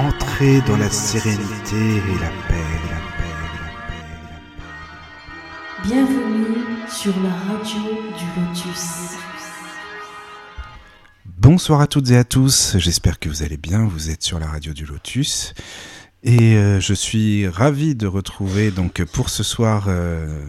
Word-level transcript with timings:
Entrez 0.00 0.62
dans 0.66 0.78
la 0.78 0.88
sérénité 0.88 1.76
et 1.76 2.18
la 2.20 2.30
paix, 2.48 2.64
la 2.88 3.00
paix, 3.18 3.34
la 3.44 3.50
paix, 3.58 4.04
la 4.30 4.40
paix. 4.56 4.78
Bienvenue 5.84 6.88
sur 6.88 7.12
la 7.20 7.28
radio 7.28 7.82
du 8.16 8.24
Lotus. 8.40 9.18
Bonsoir 11.26 11.82
à 11.82 11.86
toutes 11.86 12.10
et 12.10 12.16
à 12.16 12.24
tous, 12.24 12.78
j'espère 12.78 13.18
que 13.18 13.28
vous 13.28 13.42
allez 13.42 13.58
bien, 13.58 13.84
vous 13.84 14.08
êtes 14.08 14.22
sur 14.22 14.38
la 14.38 14.46
radio 14.46 14.72
du 14.72 14.86
Lotus. 14.86 15.52
Et 16.22 16.54
euh, 16.54 16.80
je 16.80 16.94
suis 16.94 17.46
ravi 17.46 17.94
de 17.94 18.06
retrouver 18.06 18.70
donc 18.70 19.04
pour 19.04 19.28
ce 19.28 19.42
soir 19.42 19.84
euh, 19.88 20.42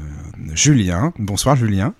Julien. 0.54 1.12
Bonsoir 1.20 1.58
Julien. 1.58 1.94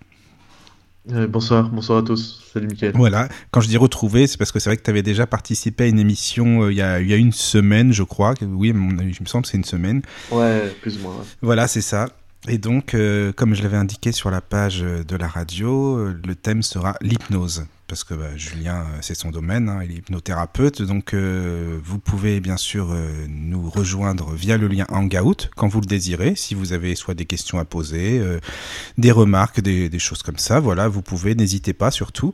Euh, 1.10 1.26
bonsoir, 1.28 1.70
bonsoir 1.70 2.00
à 2.00 2.02
tous. 2.04 2.44
Salut 2.54 2.68
Mickaël. 2.68 2.94
Voilà, 2.96 3.28
quand 3.50 3.60
je 3.60 3.68
dis 3.68 3.78
retrouver, 3.78 4.28
c'est 4.28 4.38
parce 4.38 4.52
que 4.52 4.60
c'est 4.60 4.70
vrai 4.70 4.78
que 4.78 4.84
tu 4.84 4.90
avais 4.92 5.02
déjà 5.02 5.26
participé 5.26 5.86
à 5.86 5.88
une 5.88 5.98
émission 6.00 6.64
euh, 6.64 6.72
il, 6.72 6.78
y 6.78 6.82
a, 6.82 7.00
il 7.02 7.08
y 7.08 7.14
a 7.14 7.16
une 7.16 7.32
semaine, 7.32 7.92
je 7.92 8.04
crois. 8.04 8.36
Oui, 8.42 8.70
je 8.70 9.22
me 9.22 9.26
semble 9.26 9.44
que 9.44 9.50
c'est 9.50 9.58
une 9.58 9.64
semaine. 9.64 10.04
Ouais, 10.30 10.70
plus 10.82 10.98
ou 10.98 11.02
moins. 11.02 11.16
ouais. 11.16 11.26
Voilà, 11.42 11.68
c'est 11.68 11.82
ça. 11.82 12.10
Et 12.48 12.58
donc, 12.58 12.96
euh, 12.96 13.32
comme 13.32 13.54
je 13.54 13.62
l'avais 13.62 13.78
indiqué 13.78 14.12
sur 14.12 14.32
la 14.32 14.42
page 14.42 14.82
euh, 14.82 15.04
de 15.04 15.16
la 15.16 15.28
radio, 15.28 15.98
euh, 15.98 16.20
le 16.26 16.34
thème 16.34 16.64
sera 16.64 16.96
l'hypnose. 17.02 17.66
Parce 17.86 18.04
que 18.04 18.16
bah, 18.16 18.36
Julien, 18.36 18.86
c'est 19.02 19.14
son 19.14 19.30
domaine, 19.30 19.70
hein, 19.70 19.82
il 19.84 19.92
est 19.92 19.96
hypnothérapeute. 19.96 20.82
Donc, 20.82 21.14
vous 21.14 22.00
pouvez 22.00 22.40
bien 22.40 22.56
sûr 22.56 22.96
nous 23.28 23.70
rejoindre 23.70 24.32
via 24.34 24.56
le 24.56 24.70
lien 24.70 24.86
Hangout 24.88 25.50
quand 25.58 25.68
vous 25.68 25.82
le 25.82 25.86
désirez. 25.86 26.36
Si 26.38 26.56
vous 26.56 26.72
avez 26.72 26.96
soit 26.96 27.16
des 27.16 27.26
questions 27.26 27.60
à 27.60 27.66
poser, 27.66 28.22
des 28.98 29.12
remarques, 29.12 29.60
des, 29.60 29.90
des 29.90 30.00
choses 30.00 30.24
comme 30.24 30.38
ça, 30.38 30.62
voilà, 30.62 30.88
vous 30.88 31.02
pouvez, 31.02 31.36
n'hésitez 31.36 31.74
pas 31.74 31.92
surtout. 31.92 32.34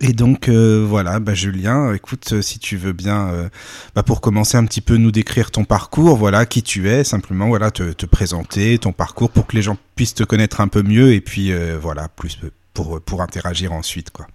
Et 0.00 0.12
donc 0.12 0.48
euh, 0.48 0.84
voilà, 0.88 1.20
bah, 1.20 1.34
Julien, 1.34 1.92
écoute, 1.92 2.32
euh, 2.32 2.42
si 2.42 2.58
tu 2.58 2.76
veux 2.76 2.92
bien, 2.92 3.28
euh, 3.28 3.48
bah, 3.94 4.02
pour 4.02 4.20
commencer 4.20 4.56
un 4.56 4.64
petit 4.64 4.80
peu 4.80 4.96
nous 4.96 5.10
décrire 5.10 5.50
ton 5.50 5.64
parcours, 5.64 6.16
voilà, 6.16 6.46
qui 6.46 6.62
tu 6.62 6.88
es, 6.88 7.04
simplement 7.04 7.48
voilà, 7.48 7.70
te, 7.70 7.92
te 7.92 8.06
présenter, 8.06 8.78
ton 8.78 8.92
parcours, 8.92 9.30
pour 9.30 9.46
que 9.46 9.56
les 9.56 9.62
gens 9.62 9.76
puissent 9.94 10.14
te 10.14 10.24
connaître 10.24 10.60
un 10.60 10.68
peu 10.68 10.82
mieux, 10.82 11.12
et 11.12 11.20
puis 11.20 11.52
euh, 11.52 11.78
voilà, 11.80 12.08
plus 12.08 12.38
pour 12.72 13.00
pour 13.00 13.22
interagir 13.22 13.72
ensuite, 13.72 14.10
quoi. 14.10 14.26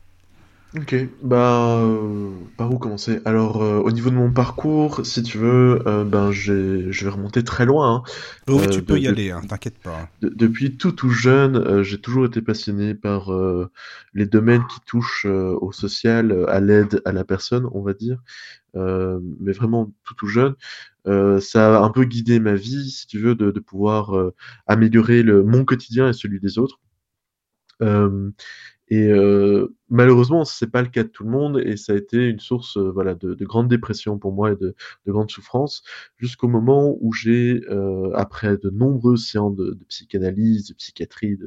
Ok, 0.76 0.94
bah, 1.24 1.80
euh, 1.82 2.46
par 2.56 2.72
où 2.72 2.78
commencer? 2.78 3.22
Alors, 3.26 3.64
euh, 3.64 3.80
au 3.80 3.92
niveau 3.92 4.12
de 4.12 4.16
mon 4.16 4.32
parcours, 4.32 5.04
si 5.04 5.24
tu 5.24 5.40
veux, 5.40 5.82
euh, 5.88 6.04
ben, 6.06 6.32
j'ai, 6.32 6.92
je 6.92 7.06
vais 7.06 7.10
remonter 7.10 7.44
très 7.44 7.66
loin. 7.66 7.96
hein. 7.96 8.04
Oh, 8.48 8.58
oui, 8.58 8.68
Euh, 8.68 8.68
tu 8.68 8.84
peux 8.84 8.98
de- 8.98 9.00
y 9.00 9.08
de- 9.08 9.08
aller, 9.08 9.32
hein, 9.32 9.44
t'inquiète 9.48 9.80
pas. 9.80 10.12
De- 10.22 10.30
depuis 10.30 10.78
tout 10.78 10.92
tout 10.92 11.10
jeune, 11.12 11.56
euh, 11.58 11.84
j'ai 11.84 12.00
toujours 12.02 12.26
été 12.26 12.42
passionné 12.42 12.94
par 12.96 13.32
euh, 13.34 13.72
les 14.14 14.26
domaines 14.26 14.66
qui 14.68 14.80
touchent 14.86 15.26
euh, 15.26 15.58
au 15.62 15.72
social, 15.72 16.32
euh, 16.32 16.50
à 16.50 16.60
l'aide 16.60 17.02
à 17.06 17.12
la 17.14 17.24
personne, 17.26 17.68
on 17.74 17.82
va 17.82 17.94
dire. 17.94 18.22
Euh, 18.78 19.20
mais 19.42 19.54
vraiment 19.54 19.94
tout 20.06 20.16
tout 20.16 20.28
jeune, 20.28 20.56
Euh, 21.08 21.40
ça 21.42 21.80
a 21.80 21.84
un 21.84 21.92
peu 21.92 22.06
guidé 22.06 22.40
ma 22.42 22.56
vie, 22.56 22.92
si 22.92 23.08
tu 23.08 23.20
veux, 23.20 23.36
de, 23.36 23.52
de 23.52 23.60
pouvoir 23.62 24.16
euh, 24.18 24.36
améliorer 24.68 25.24
le, 25.24 25.44
mon 25.44 25.66
quotidien 25.66 26.10
et 26.10 26.14
celui 26.14 26.40
des 26.42 26.60
autres. 26.60 26.80
Euh, 27.82 28.32
et 28.90 29.08
euh, 29.08 29.76
malheureusement, 29.90 30.46
c'est 30.46 30.68
pas 30.72 30.82
le 30.82 30.88
cas 30.90 31.04
de 31.04 31.10
tout 31.10 31.24
le 31.24 31.30
monde, 31.30 31.60
et 31.64 31.78
ça 31.78 31.94
a 31.94 31.96
été 31.96 32.18
une 32.28 32.40
source, 32.40 32.78
euh, 32.78 32.90
voilà, 32.92 33.14
de, 33.16 33.36
de 33.36 33.46
grande 33.46 33.68
dépression 33.68 34.18
pour 34.18 34.34
moi 34.34 34.52
et 34.52 34.56
de, 34.56 34.76
de 35.06 35.12
grande 35.12 35.30
souffrance, 35.30 35.84
jusqu'au 36.18 36.48
moment 36.48 36.98
où 37.00 37.14
j'ai, 37.14 37.62
euh, 37.70 38.12
après 38.16 38.58
de 38.58 38.70
nombreuses 38.72 39.28
séances 39.28 39.56
de, 39.56 39.72
de 39.74 39.84
psychanalyse, 39.86 40.68
de 40.70 40.74
psychiatrie, 40.74 41.38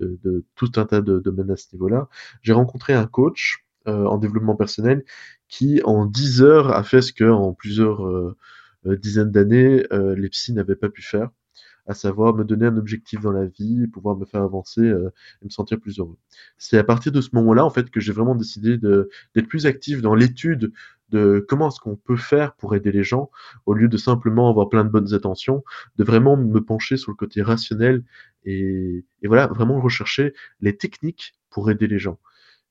de, 0.00 0.44
tout 0.54 0.72
un 0.76 0.84
tas 0.84 1.00
de 1.00 1.18
domaines 1.18 1.50
à 1.50 1.56
ce 1.56 1.68
niveau-là, 1.72 2.08
j'ai 2.42 2.52
rencontré 2.52 2.92
un 2.94 3.06
coach 3.06 3.64
euh, 3.88 4.04
en 4.06 4.18
développement 4.18 4.56
personnel 4.56 5.04
qui, 5.48 5.80
en 5.84 6.06
10 6.06 6.42
heures, 6.42 6.70
a 6.72 6.82
fait 6.82 7.02
ce 7.02 7.12
que 7.12 7.24
en 7.24 7.52
plusieurs 7.54 8.06
euh, 8.06 8.36
dizaines 8.84 9.30
d'années, 9.30 9.84
les 9.92 10.28
psys 10.28 10.52
n'avaient 10.52 10.76
pas 10.76 10.88
pu 10.88 11.02
faire, 11.02 11.30
à 11.86 11.94
savoir 11.94 12.34
me 12.34 12.44
donner 12.44 12.66
un 12.66 12.76
objectif 12.76 13.20
dans 13.20 13.32
la 13.32 13.46
vie, 13.46 13.86
pouvoir 13.88 14.16
me 14.16 14.24
faire 14.24 14.42
avancer 14.42 14.82
euh, 14.82 15.12
et 15.40 15.46
me 15.46 15.50
sentir 15.50 15.80
plus 15.80 15.98
heureux. 15.98 16.16
C'est 16.58 16.78
à 16.78 16.84
partir 16.84 17.12
de 17.12 17.20
ce 17.20 17.30
moment-là, 17.32 17.64
en 17.64 17.70
fait, 17.70 17.90
que 17.90 18.00
j'ai 18.00 18.12
vraiment 18.12 18.34
décidé 18.34 18.78
d'être 18.78 19.48
plus 19.48 19.66
actif 19.66 20.00
dans 20.00 20.14
l'étude 20.14 20.72
de 21.10 21.44
comment 21.46 21.68
est-ce 21.68 21.80
qu'on 21.80 21.96
peut 21.96 22.16
faire 22.16 22.54
pour 22.54 22.74
aider 22.74 22.92
les 22.92 23.02
gens, 23.02 23.30
au 23.66 23.74
lieu 23.74 23.88
de 23.88 23.96
simplement 23.96 24.48
avoir 24.48 24.68
plein 24.68 24.84
de 24.84 24.88
bonnes 24.88 25.12
intentions, 25.12 25.62
de 25.96 26.04
vraiment 26.04 26.36
me 26.36 26.60
pencher 26.60 26.96
sur 26.96 27.10
le 27.10 27.16
côté 27.16 27.42
rationnel 27.42 28.02
et, 28.44 29.04
voilà, 29.24 29.46
vraiment 29.48 29.80
rechercher 29.80 30.32
les 30.60 30.76
techniques 30.76 31.34
pour 31.50 31.70
aider 31.70 31.86
les 31.86 31.98
gens. 31.98 32.18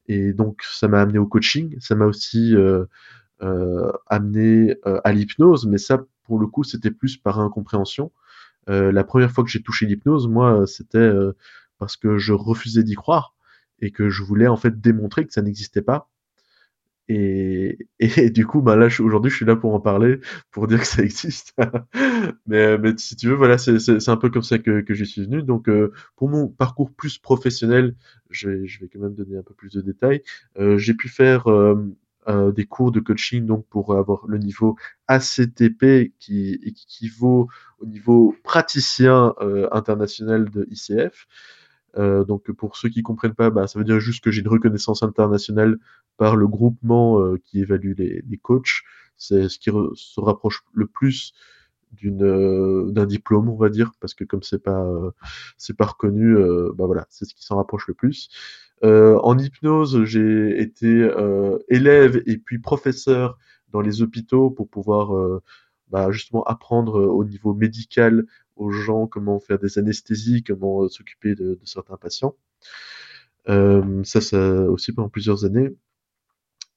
Et 0.07 0.33
donc, 0.33 0.63
ça 0.63 0.88
m'a 0.88 1.01
amené 1.01 1.19
au 1.19 1.28
coaching, 1.28 1.75
ça 1.79 1.95
m'a 1.95 2.05
aussi 2.05 2.55
euh, 2.55 2.85
euh, 3.43 3.91
amené 4.07 4.75
à 5.03 5.11
l'hypnose, 5.11 5.67
mais 5.67 5.78
ça, 5.78 6.03
pour 6.23 6.39
le 6.39 6.47
coup, 6.47 6.63
c'était 6.63 6.91
plus 6.91 7.17
par 7.17 7.39
incompréhension. 7.39 8.11
Euh, 8.69 8.91
la 8.91 9.03
première 9.03 9.31
fois 9.31 9.44
que 9.44 9.49
j'ai 9.49 9.61
touché 9.61 9.85
l'hypnose, 9.85 10.27
moi, 10.27 10.61
euh, 10.61 10.66
c'était 10.66 10.97
euh, 10.97 11.33
parce 11.79 11.97
que 11.97 12.17
je 12.17 12.33
refusais 12.33 12.83
d'y 12.83 12.95
croire 12.95 13.35
et 13.79 13.91
que 13.91 14.09
je 14.09 14.23
voulais 14.23 14.47
en 14.47 14.57
fait 14.57 14.79
démontrer 14.79 15.25
que 15.25 15.33
ça 15.33 15.41
n'existait 15.41 15.81
pas. 15.81 16.09
Et, 17.09 17.77
et 17.99 18.29
du 18.29 18.45
coup, 18.45 18.61
bah 18.61 18.75
là, 18.75 18.88
aujourd'hui, 18.99 19.31
je 19.31 19.35
suis 19.35 19.45
là 19.45 19.55
pour 19.55 19.73
en 19.73 19.79
parler, 19.79 20.19
pour 20.51 20.67
dire 20.67 20.79
que 20.79 20.88
ça 20.88 21.03
existe. 21.03 21.53
mais, 22.47 22.77
mais 22.77 22.94
si 22.97 23.16
tu 23.16 23.27
veux, 23.27 23.35
voilà, 23.35 23.57
c'est 23.57 24.09
un 24.09 24.17
peu 24.17 24.29
comme 24.29 24.44
ça 24.44 24.59
que, 24.59 24.81
que 24.81 24.93
j'y 24.93 25.05
suis 25.05 25.23
venu. 25.25 25.43
Donc, 25.43 25.67
euh, 25.69 25.91
pour 26.16 26.29
mon 26.29 26.47
parcours 26.47 26.91
plus 26.93 27.17
professionnel, 27.17 27.95
je 28.29 28.49
vais, 28.49 28.67
je 28.67 28.79
vais 28.79 28.88
quand 28.88 28.99
même 28.99 29.16
donner 29.16 29.38
un 29.38 29.43
peu 29.43 29.53
plus 29.53 29.73
de 29.73 29.81
détails. 29.81 30.23
Euh, 30.57 30.78
j'ai 30.78 30.93
pu 30.93 31.09
faire 31.09 31.47
euh, 31.47 31.75
euh, 32.27 32.51
des 32.51 32.65
cours 32.65 32.91
de 32.91 32.99
coaching 32.99 33.47
donc 33.47 33.65
pour 33.67 33.95
avoir 33.95 34.27
le 34.27 34.37
niveau 34.37 34.75
ACTP 35.07 36.13
qui 36.19 36.53
équivaut 36.63 37.47
au 37.79 37.85
niveau 37.87 38.35
praticien 38.43 39.33
euh, 39.41 39.67
international 39.71 40.49
de 40.49 40.67
ICF. 40.69 41.27
Euh, 41.97 42.23
donc 42.23 42.51
pour 42.51 42.77
ceux 42.77 42.89
qui 42.89 43.01
comprennent 43.01 43.33
pas, 43.33 43.49
bah, 43.49 43.65
ça 43.65 43.79
veut 43.79 43.85
dire 43.85 43.99
juste 43.99 44.23
que 44.23 44.29
j'ai 44.29 44.41
une 44.41 44.47
reconnaissance 44.47 45.01
internationale 45.01 45.77
par 46.17 46.35
le 46.35 46.47
groupement 46.47 47.35
qui 47.43 47.61
évalue 47.61 47.93
les, 47.97 48.37
coachs. 48.37 48.83
C'est 49.17 49.49
ce 49.49 49.57
qui 49.57 49.71
se 49.95 50.19
rapproche 50.19 50.61
le 50.73 50.85
plus 50.85 51.33
d'un 52.03 53.06
diplôme, 53.06 53.50
on 53.50 53.56
va 53.56 53.69
dire, 53.69 53.91
parce 54.00 54.13
que 54.13 54.24
comme 54.24 54.44
c'est 54.44 54.63
pas 54.63 54.84
euh, 54.84 55.12
c'est 55.57 55.75
pas 55.75 55.85
reconnu, 55.85 56.35
euh, 56.35 56.72
bah 56.75 56.85
voilà, 56.85 57.06
c'est 57.09 57.25
ce 57.25 57.34
qui 57.34 57.44
s'en 57.46 57.57
rapproche 57.57 57.88
le 57.88 57.94
plus. 57.94 58.29
Euh, 58.84 59.19
en 59.24 59.38
hypnose, 59.38 60.03
j'ai 60.06 60.59
été 60.59 60.88
euh, 60.88 61.59
élève 61.69 62.24
et 62.25 62.38
puis 62.38 62.59
professeur 62.59 63.38
dans 63.72 63.81
les 63.81 64.02
hôpitaux 64.02 64.50
pour 64.50 64.69
pouvoir 64.69 65.16
euh, 65.16 65.41
bah, 65.90 66.12
justement 66.12 66.44
apprendre 66.44 67.00
euh, 67.00 67.07
au 67.07 67.24
niveau 67.25 67.53
médical 67.53 68.25
aux 68.56 68.72
gens 68.72 69.08
comment 69.08 69.40
faire 69.40 69.59
des 69.59 69.78
anesthésies, 69.78 70.44
comment 70.44 70.84
euh, 70.84 70.90
s'occuper 70.90 71.35
de, 71.35 71.59
certains 71.63 71.97
patients. 71.97 72.35
Euh, 73.50 74.03
ça, 74.03 74.22
ça 74.22 74.40
aussi 74.69 74.94
pendant 74.94 75.09
plusieurs 75.09 75.46
années. 75.46 75.75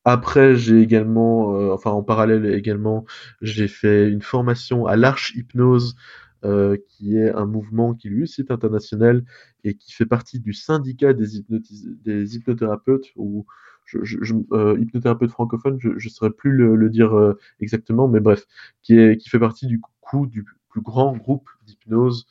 Après, 0.05 0.55
j'ai 0.57 0.81
également, 0.83 1.57
euh, 1.57 1.73
enfin 1.73 1.91
en 1.91 2.03
parallèle 2.03 2.47
également, 2.47 3.05
j'ai 3.41 3.69
fait 3.69 4.09
une 4.11 4.21
formation 4.23 4.87
à 4.87 4.97
l'arche-hypnose, 4.97 5.97
euh, 6.45 6.77
qui 6.89 7.17
est 7.17 7.31
un 7.33 7.47
mouvement 7.47 7.95
qui 7.95 8.11
lui 8.11 8.25
aussi 8.25 8.43
est 8.43 8.51
international 8.51 9.25
et 9.65 9.75
qui 9.75 9.93
fait 9.95 10.05
partie 10.07 10.41
du 10.41 10.53
syndicat 10.53 11.15
des, 11.15 11.27
des 11.49 12.37
hypnothérapeutes 12.37 13.07
ou 13.17 13.47
je, 13.87 13.99
je, 14.05 14.19
je- 14.23 14.35
euh, 14.53 14.79
hypnothérapeute 14.79 15.31
francophone, 15.31 15.79
je 15.81 15.89
ne 15.91 15.99
saurais 16.11 16.31
plus 16.33 16.53
le, 16.53 16.77
le 16.77 16.91
dire 16.91 17.15
euh, 17.17 17.39
exactement, 17.61 18.07
mais 18.09 18.21
bref, 18.21 18.45
qui, 18.83 18.99
est, 18.99 19.17
qui 19.17 19.31
fait 19.31 19.39
partie 19.39 19.67
du 19.67 19.81
coup 20.03 20.27
du 20.27 20.45
plus 20.69 20.83
grand 20.83 21.17
groupe 21.17 21.49
d'hypnose 21.67 22.27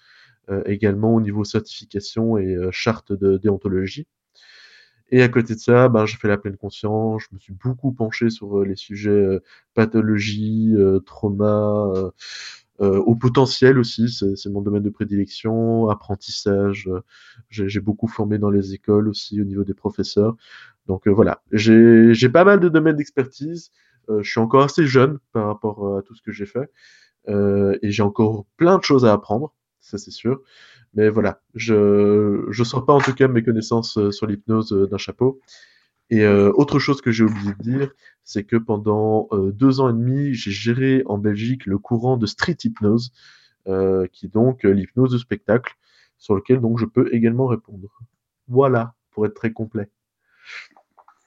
euh, 0.49 0.63
également 0.65 1.15
au 1.15 1.21
niveau 1.21 1.43
certification 1.45 2.37
et 2.37 2.55
euh, 2.55 2.71
charte 2.71 3.13
de 3.13 3.37
déontologie. 3.37 4.07
Et 5.09 5.21
à 5.21 5.29
côté 5.29 5.53
de 5.55 5.59
ça, 5.59 5.89
ben, 5.89 6.05
j'ai 6.05 6.17
fait 6.17 6.27
la 6.27 6.37
pleine 6.37 6.57
conscience, 6.57 7.23
je 7.23 7.35
me 7.35 7.39
suis 7.39 7.53
beaucoup 7.53 7.91
penché 7.91 8.29
sur 8.29 8.59
euh, 8.59 8.65
les 8.65 8.75
sujets 8.75 9.09
euh, 9.11 9.43
pathologie, 9.73 10.73
euh, 10.75 10.99
trauma, 10.99 12.11
au 12.79 13.15
potentiel 13.15 13.77
aussi, 13.77 14.09
c'est 14.09 14.49
mon 14.49 14.61
domaine 14.61 14.83
de 14.83 14.89
prédilection, 14.89 15.87
apprentissage, 15.89 16.89
j'ai 17.49 17.79
beaucoup 17.79 18.07
formé 18.07 18.37
dans 18.39 18.49
les 18.49 18.73
écoles 18.73 19.07
aussi 19.07 19.39
au 19.39 19.45
niveau 19.45 19.63
des 19.63 19.73
professeurs. 19.73 20.35
Donc 20.87 21.07
voilà, 21.07 21.41
j'ai 21.53 22.29
pas 22.29 22.43
mal 22.43 22.59
de 22.59 22.67
domaines 22.67 22.97
d'expertise, 22.97 23.71
je 24.09 24.29
suis 24.29 24.41
encore 24.41 24.63
assez 24.63 24.85
jeune 24.85 25.19
par 25.31 25.45
rapport 25.45 25.97
à 25.97 26.01
tout 26.01 26.13
ce 26.13 26.21
que 26.21 26.33
j'ai 26.33 26.45
fait, 26.45 26.69
et 27.29 27.91
j'ai 27.91 28.03
encore 28.03 28.47
plein 28.57 28.79
de 28.79 28.83
choses 28.83 29.05
à 29.05 29.13
apprendre, 29.13 29.53
ça 29.79 29.97
c'est 29.97 30.11
sûr. 30.11 30.41
Mais 30.93 31.09
voilà, 31.09 31.41
je 31.55 32.45
je 32.49 32.63
sors 32.63 32.85
pas 32.85 32.93
en 32.93 32.99
tout 33.01 33.13
cas 33.13 33.27
mes 33.27 33.43
connaissances 33.43 33.97
euh, 33.97 34.11
sur 34.11 34.27
l'hypnose 34.27 34.73
euh, 34.73 34.87
d'un 34.87 34.97
chapeau. 34.97 35.39
Et 36.09 36.21
euh, 36.21 36.51
autre 36.55 36.77
chose 36.77 37.01
que 37.01 37.11
j'ai 37.11 37.23
oublié 37.23 37.53
de 37.53 37.63
dire, 37.63 37.91
c'est 38.23 38.43
que 38.43 38.57
pendant 38.57 39.29
deux 39.31 39.79
ans 39.79 39.89
et 39.89 39.93
demi, 39.93 40.33
j'ai 40.33 40.51
géré 40.51 41.01
en 41.07 41.17
Belgique 41.17 41.65
le 41.65 41.79
courant 41.79 42.17
de 42.17 42.27
street 42.27 42.57
hypnose, 42.63 43.11
qui 43.65 44.25
est 44.25 44.33
donc 44.33 44.63
l'hypnose 44.63 45.11
de 45.11 45.17
spectacle, 45.17 45.73
sur 46.19 46.35
lequel 46.35 46.61
donc 46.61 46.77
je 46.77 46.85
peux 46.85 47.13
également 47.15 47.47
répondre. 47.47 47.89
Voilà, 48.47 48.93
pour 49.11 49.25
être 49.25 49.33
très 49.33 49.53
complet. 49.53 49.89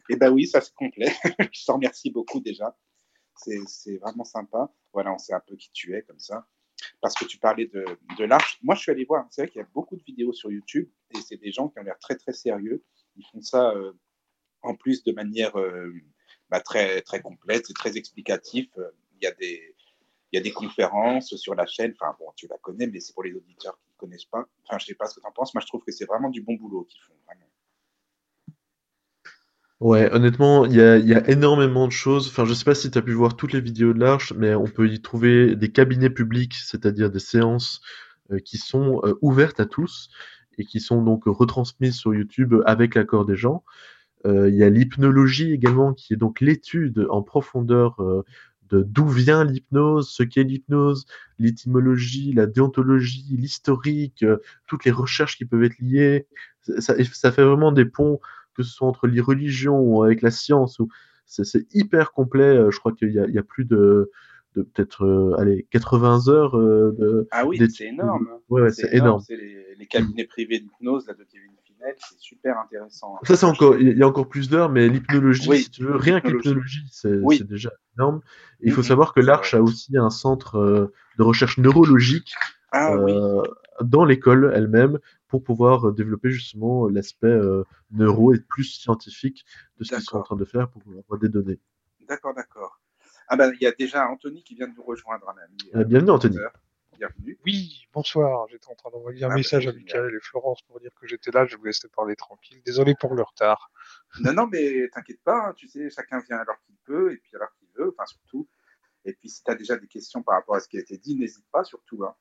Eh 0.08 0.16
ben 0.16 0.30
oui, 0.30 0.46
ça 0.46 0.60
c'est 0.60 0.74
complet. 0.74 1.10
je 1.52 1.64
t'en 1.64 1.74
remercie 1.74 2.10
beaucoup 2.10 2.40
déjà. 2.40 2.76
C'est 3.66 3.96
vraiment 3.98 4.24
sympa. 4.24 4.72
Voilà, 4.92 5.12
on 5.12 5.18
sait 5.18 5.34
un 5.34 5.42
peu 5.46 5.56
qui 5.56 5.70
tu 5.72 5.94
es 5.94 6.02
comme 6.02 6.20
ça. 6.20 6.46
Parce 7.00 7.14
que 7.14 7.24
tu 7.24 7.38
parlais 7.38 7.66
de, 7.66 7.84
de 8.18 8.24
l'arche. 8.24 8.58
Moi, 8.62 8.74
je 8.74 8.82
suis 8.82 8.92
allé 8.92 9.04
voir. 9.04 9.26
C'est 9.30 9.42
vrai 9.42 9.50
qu'il 9.50 9.60
y 9.60 9.64
a 9.64 9.68
beaucoup 9.74 9.96
de 9.96 10.02
vidéos 10.02 10.32
sur 10.32 10.50
YouTube 10.50 10.88
et 11.14 11.20
c'est 11.20 11.36
des 11.36 11.52
gens 11.52 11.68
qui 11.68 11.78
ont 11.78 11.82
l'air 11.82 11.98
très, 11.98 12.16
très 12.16 12.32
sérieux. 12.32 12.84
Ils 13.16 13.24
font 13.32 13.40
ça 13.40 13.70
euh, 13.70 13.92
en 14.62 14.74
plus 14.74 15.04
de 15.04 15.12
manière 15.12 15.58
euh, 15.58 15.92
bah, 16.50 16.60
très, 16.60 17.02
très 17.02 17.20
complète, 17.20 17.66
c'est 17.66 17.74
très 17.74 17.96
explicatif. 17.96 18.68
Il 19.14 19.24
y 19.24 19.26
a 19.26 19.32
des. 19.32 19.74
Il 20.32 20.36
y 20.36 20.40
a 20.40 20.42
des 20.42 20.52
conférences 20.52 21.36
sur 21.36 21.54
la 21.54 21.66
chaîne. 21.66 21.94
Enfin, 21.98 22.14
bon, 22.18 22.26
tu 22.34 22.48
la 22.48 22.58
connais, 22.58 22.88
mais 22.88 22.98
c'est 22.98 23.12
pour 23.14 23.22
les 23.22 23.32
auditeurs 23.32 23.78
qui 23.78 23.88
ne 23.92 23.96
connaissent 23.96 24.24
pas. 24.24 24.44
Enfin, 24.64 24.76
je 24.78 24.86
sais 24.86 24.94
pas 24.94 25.06
ce 25.06 25.14
que 25.14 25.20
tu 25.20 25.26
en 25.26 25.30
penses. 25.30 25.54
Moi, 25.54 25.60
je 25.60 25.68
trouve 25.68 25.84
que 25.84 25.92
c'est 25.92 26.04
vraiment 26.04 26.30
du 26.30 26.42
bon 26.42 26.54
boulot 26.54 26.84
qu'ils 26.84 27.00
font. 27.00 27.14
Vraiment. 27.26 27.46
Ouais, 29.80 30.10
honnêtement, 30.12 30.64
il 30.64 30.74
y 30.74 30.80
a, 30.80 30.96
y 30.96 31.12
a 31.14 31.28
énormément 31.28 31.86
de 31.86 31.92
choses. 31.92 32.28
Enfin, 32.28 32.46
je 32.46 32.54
sais 32.54 32.64
pas 32.64 32.74
si 32.74 32.90
tu 32.90 32.96
as 32.96 33.02
pu 33.02 33.12
voir 33.12 33.36
toutes 33.36 33.52
les 33.52 33.60
vidéos 33.60 33.92
de 33.92 34.00
l'Arche, 34.00 34.32
mais 34.34 34.54
on 34.54 34.64
peut 34.64 34.88
y 34.88 35.02
trouver 35.02 35.54
des 35.54 35.70
cabinets 35.70 36.08
publics, 36.08 36.54
c'est-à-dire 36.54 37.10
des 37.10 37.18
séances 37.18 37.82
euh, 38.32 38.38
qui 38.38 38.56
sont 38.56 39.00
euh, 39.04 39.14
ouvertes 39.20 39.60
à 39.60 39.66
tous 39.66 40.08
et 40.56 40.64
qui 40.64 40.80
sont 40.80 41.02
donc 41.02 41.24
retransmises 41.26 41.96
sur 41.96 42.14
YouTube 42.14 42.54
avec 42.64 42.94
l'accord 42.94 43.26
des 43.26 43.36
gens. 43.36 43.64
Euh, 44.26 44.48
il 44.50 44.56
y 44.56 44.64
a 44.64 44.70
l'hypnologie 44.70 45.52
également, 45.52 45.94
qui 45.94 46.14
est 46.14 46.16
donc 46.16 46.40
l'étude 46.40 47.06
en 47.10 47.22
profondeur 47.22 47.96
de 48.70 48.82
d'où 48.82 49.06
vient 49.08 49.44
l'hypnose, 49.44 50.08
ce 50.10 50.22
qu'est 50.22 50.44
l'hypnose, 50.44 51.06
l'étymologie, 51.38 52.32
la 52.32 52.46
déontologie, 52.46 53.36
l'historique, 53.38 54.24
toutes 54.66 54.84
les 54.86 54.90
recherches 54.90 55.36
qui 55.36 55.44
peuvent 55.44 55.64
être 55.64 55.78
liées. 55.80 56.26
Ça, 56.78 56.94
ça 57.12 57.32
fait 57.32 57.44
vraiment 57.44 57.72
des 57.72 57.84
ponts 57.84 58.20
que 58.56 58.62
ce 58.62 58.72
soit 58.72 58.88
entre 58.88 59.06
les 59.06 59.20
religions 59.20 59.78
ou 59.78 60.02
avec 60.02 60.22
la 60.22 60.30
science, 60.30 60.78
ou 60.78 60.88
c'est 61.26 61.66
hyper 61.72 62.12
complet. 62.12 62.56
Euh, 62.56 62.70
je 62.70 62.78
crois 62.78 62.92
qu'il 62.92 63.10
y, 63.10 63.32
y, 63.32 63.38
a 63.38 63.42
plus 63.42 63.64
de, 63.64 64.10
de 64.54 64.62
peut-être 64.62 65.04
euh, 65.04 65.38
allez 65.38 65.66
80 65.70 66.28
heures 66.28 66.56
euh, 66.56 66.94
de. 66.98 67.28
Ah 67.30 67.46
oui, 67.46 67.58
c'est 67.70 67.86
énorme. 67.86 68.28
Ouais, 68.48 68.62
ouais 68.62 68.70
c'est 68.70 68.92
énorme. 68.94 69.22
Les, 69.28 69.74
les, 69.78 69.86
cabinets 69.86 70.24
privés 70.24 70.60
d'hypnose 70.60 71.06
là 71.06 71.14
de 71.14 71.24
Kevin 71.24 71.50
Finel, 71.64 71.94
c'est 71.98 72.18
super 72.18 72.58
intéressant. 72.58 73.18
Ça 73.24 73.36
c'est 73.36 73.46
encore, 73.46 73.76
il 73.78 73.96
y 73.96 74.02
a 74.02 74.08
encore 74.08 74.28
plus 74.28 74.48
d'heures, 74.48 74.70
mais 74.70 74.88
l'hypnologie, 74.88 75.48
oui, 75.48 75.62
si 75.62 75.70
tu 75.70 75.82
veux, 75.82 75.96
rien 75.96 76.20
que 76.20 76.28
l'hypnologie, 76.28 76.86
c'est 76.90 77.16
oui. 77.22 77.42
déjà 77.44 77.70
énorme. 77.96 78.20
Et 78.60 78.68
il 78.68 78.72
faut 78.72 78.80
mm 78.80 78.84
savoir 78.84 79.12
que 79.12 79.20
l'Arche 79.20 79.54
a 79.54 79.62
aussi 79.62 79.98
un 79.98 80.10
centre 80.10 80.90
de 81.18 81.22
recherche 81.22 81.58
neurologique. 81.58 82.34
Ah, 82.72 82.96
oui 82.96 83.12
dans 83.82 84.04
l'école 84.04 84.52
elle-même 84.54 84.98
pour 85.28 85.42
pouvoir 85.42 85.92
développer 85.92 86.30
justement 86.30 86.88
l'aspect 86.88 87.26
euh, 87.26 87.64
neuro 87.90 88.32
et 88.32 88.40
plus 88.40 88.64
scientifique 88.64 89.44
de 89.78 89.84
ce 89.84 89.94
qu'ils 89.94 90.04
sont 90.04 90.18
en 90.18 90.22
train 90.22 90.36
de 90.36 90.44
faire 90.44 90.68
pour 90.68 90.82
avoir 90.98 91.18
des 91.18 91.28
données. 91.28 91.60
D'accord, 92.08 92.34
d'accord. 92.34 92.80
Ah 93.28 93.36
ben, 93.36 93.52
il 93.54 93.62
y 93.62 93.66
a 93.66 93.72
déjà 93.72 94.08
Anthony 94.08 94.44
qui 94.44 94.54
vient 94.54 94.68
de 94.68 94.74
nous 94.74 94.84
rejoindre, 94.84 95.28
un 95.28 95.42
ami. 95.42 95.56
Euh, 95.74 95.84
bienvenue, 95.84 96.12
Anthony. 96.12 96.38
Bienvenue. 96.96 97.38
Oui, 97.44 97.86
bonsoir. 97.92 98.46
J'étais 98.48 98.68
en 98.68 98.74
train 98.74 98.90
d'envoyer 98.90 99.24
un 99.24 99.30
ah, 99.30 99.34
message 99.34 99.66
à 99.66 99.72
Michael 99.72 100.14
et 100.14 100.20
Florence 100.20 100.62
pour 100.62 100.80
dire 100.80 100.92
que 100.98 101.06
j'étais 101.06 101.30
là. 101.30 101.44
Je 101.44 101.56
vous 101.56 101.64
laissais 101.64 101.88
parler 101.88 102.14
tranquille. 102.16 102.62
Désolé 102.64 102.94
pour 102.98 103.14
le 103.14 103.22
retard. 103.22 103.70
Non, 104.20 104.32
non, 104.32 104.46
mais 104.46 104.88
t'inquiète 104.92 105.20
pas. 105.22 105.48
Hein, 105.48 105.52
tu 105.56 105.68
sais, 105.68 105.90
chacun 105.90 106.20
vient 106.20 106.38
alors 106.38 106.56
qu'il 106.64 106.76
peut 106.84 107.12
et 107.12 107.16
puis 107.16 107.32
alors 107.34 107.52
qu'il 107.58 107.68
veut. 107.76 107.88
Enfin, 107.88 108.06
surtout. 108.06 108.48
Et 109.04 109.12
puis, 109.12 109.28
si 109.28 109.42
tu 109.42 109.50
as 109.50 109.54
déjà 109.56 109.76
des 109.76 109.88
questions 109.88 110.22
par 110.22 110.36
rapport 110.36 110.54
à 110.54 110.60
ce 110.60 110.68
qui 110.68 110.78
a 110.78 110.80
été 110.80 110.96
dit, 110.96 111.16
n'hésite 111.16 111.44
pas, 111.52 111.64
surtout. 111.64 112.02
Hein. 112.04 112.14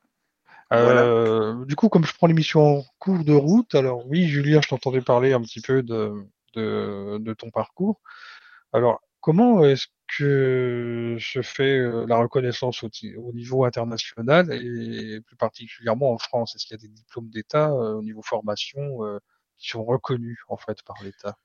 Euh, 0.72 1.64
du 1.64 1.76
coup, 1.76 1.88
comme 1.88 2.04
je 2.04 2.12
prends 2.14 2.26
l'émission 2.26 2.78
en 2.78 2.84
cours 2.98 3.24
de 3.24 3.32
route, 3.32 3.74
alors 3.74 4.06
oui, 4.06 4.26
Julien, 4.26 4.60
je 4.62 4.68
t'entendais 4.68 5.00
parler 5.00 5.32
un 5.32 5.40
petit 5.40 5.60
peu 5.60 5.82
de, 5.82 6.12
de, 6.54 7.18
de 7.18 7.34
ton 7.34 7.50
parcours. 7.50 8.00
Alors, 8.72 9.00
comment 9.20 9.64
est-ce 9.64 9.86
que 10.18 11.16
se 11.20 11.42
fait 11.42 11.78
euh, 11.78 12.06
la 12.06 12.16
reconnaissance 12.16 12.82
au, 12.82 12.90
au, 13.16 13.32
niveau 13.32 13.64
international 13.64 14.52
et 14.52 15.20
plus 15.20 15.36
particulièrement 15.36 16.12
en 16.12 16.18
France? 16.18 16.54
Est-ce 16.54 16.66
qu'il 16.66 16.76
y 16.76 16.80
a 16.80 16.86
des 16.86 16.92
diplômes 16.92 17.28
d'État 17.28 17.70
euh, 17.70 17.94
au 17.94 18.02
niveau 18.02 18.22
formation 18.22 19.04
euh, 19.04 19.18
qui 19.56 19.68
sont 19.68 19.84
reconnus 19.84 20.38
en 20.48 20.56
fait 20.56 20.82
par 20.84 20.96
l'État? 21.02 21.36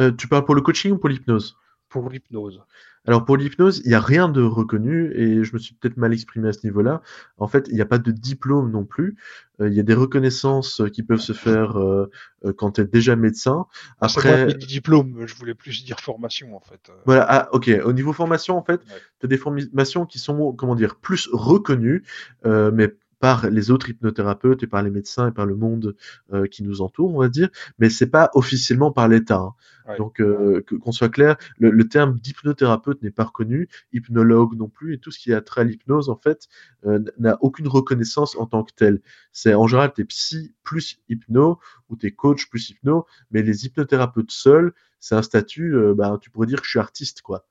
Euh, 0.00 0.12
Tu 0.12 0.28
parles 0.28 0.44
pour 0.44 0.54
le 0.54 0.62
coaching 0.62 0.92
ou 0.92 0.98
pour 0.98 1.08
l'hypnose? 1.08 1.56
Pour 1.90 2.08
l'hypnose. 2.08 2.62
Alors 3.06 3.24
pour 3.24 3.36
l'hypnose, 3.36 3.82
il 3.84 3.88
n'y 3.88 3.94
a 3.94 4.00
rien 4.00 4.28
de 4.28 4.42
reconnu 4.42 5.12
et 5.14 5.42
je 5.42 5.52
me 5.54 5.58
suis 5.58 5.74
peut-être 5.74 5.96
mal 5.96 6.12
exprimé 6.12 6.48
à 6.48 6.52
ce 6.52 6.64
niveau-là. 6.64 7.02
En 7.38 7.48
fait, 7.48 7.66
il 7.68 7.74
n'y 7.74 7.80
a 7.80 7.86
pas 7.86 7.98
de 7.98 8.12
diplôme 8.12 8.70
non 8.70 8.84
plus. 8.84 9.16
Euh, 9.60 9.68
il 9.68 9.74
y 9.74 9.80
a 9.80 9.82
des 9.82 9.94
reconnaissances 9.94 10.82
qui 10.92 11.02
peuvent 11.02 11.20
se 11.20 11.32
faire 11.32 11.78
euh, 11.78 12.10
euh 12.44 12.52
quand 12.52 12.72
tu 12.72 12.82
es 12.82 12.84
déjà 12.84 13.16
médecin. 13.16 13.66
Après, 14.00 14.54
diplôme, 14.54 15.26
je 15.26 15.34
voulais 15.34 15.54
plus 15.54 15.84
dire 15.84 15.98
formation 15.98 16.54
en 16.54 16.60
fait. 16.60 16.92
Voilà, 17.06 17.26
ah, 17.28 17.48
ok. 17.52 17.70
Au 17.84 17.92
niveau 17.92 18.12
formation, 18.12 18.56
en 18.56 18.62
fait, 18.62 18.80
ouais. 18.82 19.00
tu 19.18 19.26
as 19.26 19.28
des 19.28 19.38
formations 19.38 20.06
qui 20.06 20.18
sont, 20.18 20.52
comment 20.52 20.74
dire, 20.76 20.96
plus 20.96 21.28
reconnues, 21.32 22.04
euh, 22.46 22.70
mais 22.72 22.94
par 23.20 23.50
les 23.50 23.70
autres 23.70 23.90
hypnothérapeutes 23.90 24.62
et 24.62 24.66
par 24.66 24.82
les 24.82 24.90
médecins 24.90 25.28
et 25.28 25.32
par 25.32 25.46
le 25.46 25.54
monde 25.54 25.94
euh, 26.32 26.46
qui 26.46 26.62
nous 26.62 26.80
entoure, 26.80 27.14
on 27.14 27.20
va 27.20 27.28
dire, 27.28 27.50
mais 27.78 27.90
c'est 27.90 28.08
pas 28.08 28.30
officiellement 28.34 28.90
par 28.90 29.08
l'État. 29.08 29.36
Hein. 29.36 29.54
Ouais. 29.88 29.98
Donc 29.98 30.20
euh, 30.20 30.62
qu'on 30.82 30.90
soit 30.90 31.10
clair, 31.10 31.36
le, 31.58 31.70
le 31.70 31.88
terme 31.88 32.18
d'hypnothérapeute 32.18 33.02
n'est 33.02 33.10
pas 33.10 33.24
reconnu, 33.24 33.68
hypnologue 33.92 34.56
non 34.56 34.68
plus, 34.68 34.94
et 34.94 34.98
tout 34.98 35.10
ce 35.10 35.18
qui 35.18 35.34
a 35.34 35.40
trait 35.42 35.60
à 35.60 35.64
l'hypnose 35.64 36.08
en 36.08 36.16
fait 36.16 36.48
euh, 36.86 36.98
n'a 37.18 37.36
aucune 37.42 37.68
reconnaissance 37.68 38.36
en 38.36 38.46
tant 38.46 38.64
que 38.64 38.72
tel. 38.74 39.00
C'est 39.32 39.52
en 39.54 39.66
général 39.66 39.92
t'es 39.92 40.04
psy 40.04 40.54
plus 40.62 40.98
hypno 41.10 41.58
ou 41.90 41.96
t'es 41.96 42.12
coach 42.12 42.48
plus 42.48 42.70
hypno, 42.70 43.04
mais 43.30 43.42
les 43.42 43.66
hypnothérapeutes 43.66 44.32
seuls, 44.32 44.72
c'est 44.98 45.14
un 45.14 45.22
statut, 45.22 45.74
bah, 45.94 46.18
tu 46.20 46.30
pourrais 46.30 46.46
dire 46.46 46.60
que 46.60 46.64
je 46.64 46.70
suis 46.70 46.78
artiste 46.78 47.22
quoi. 47.22 47.46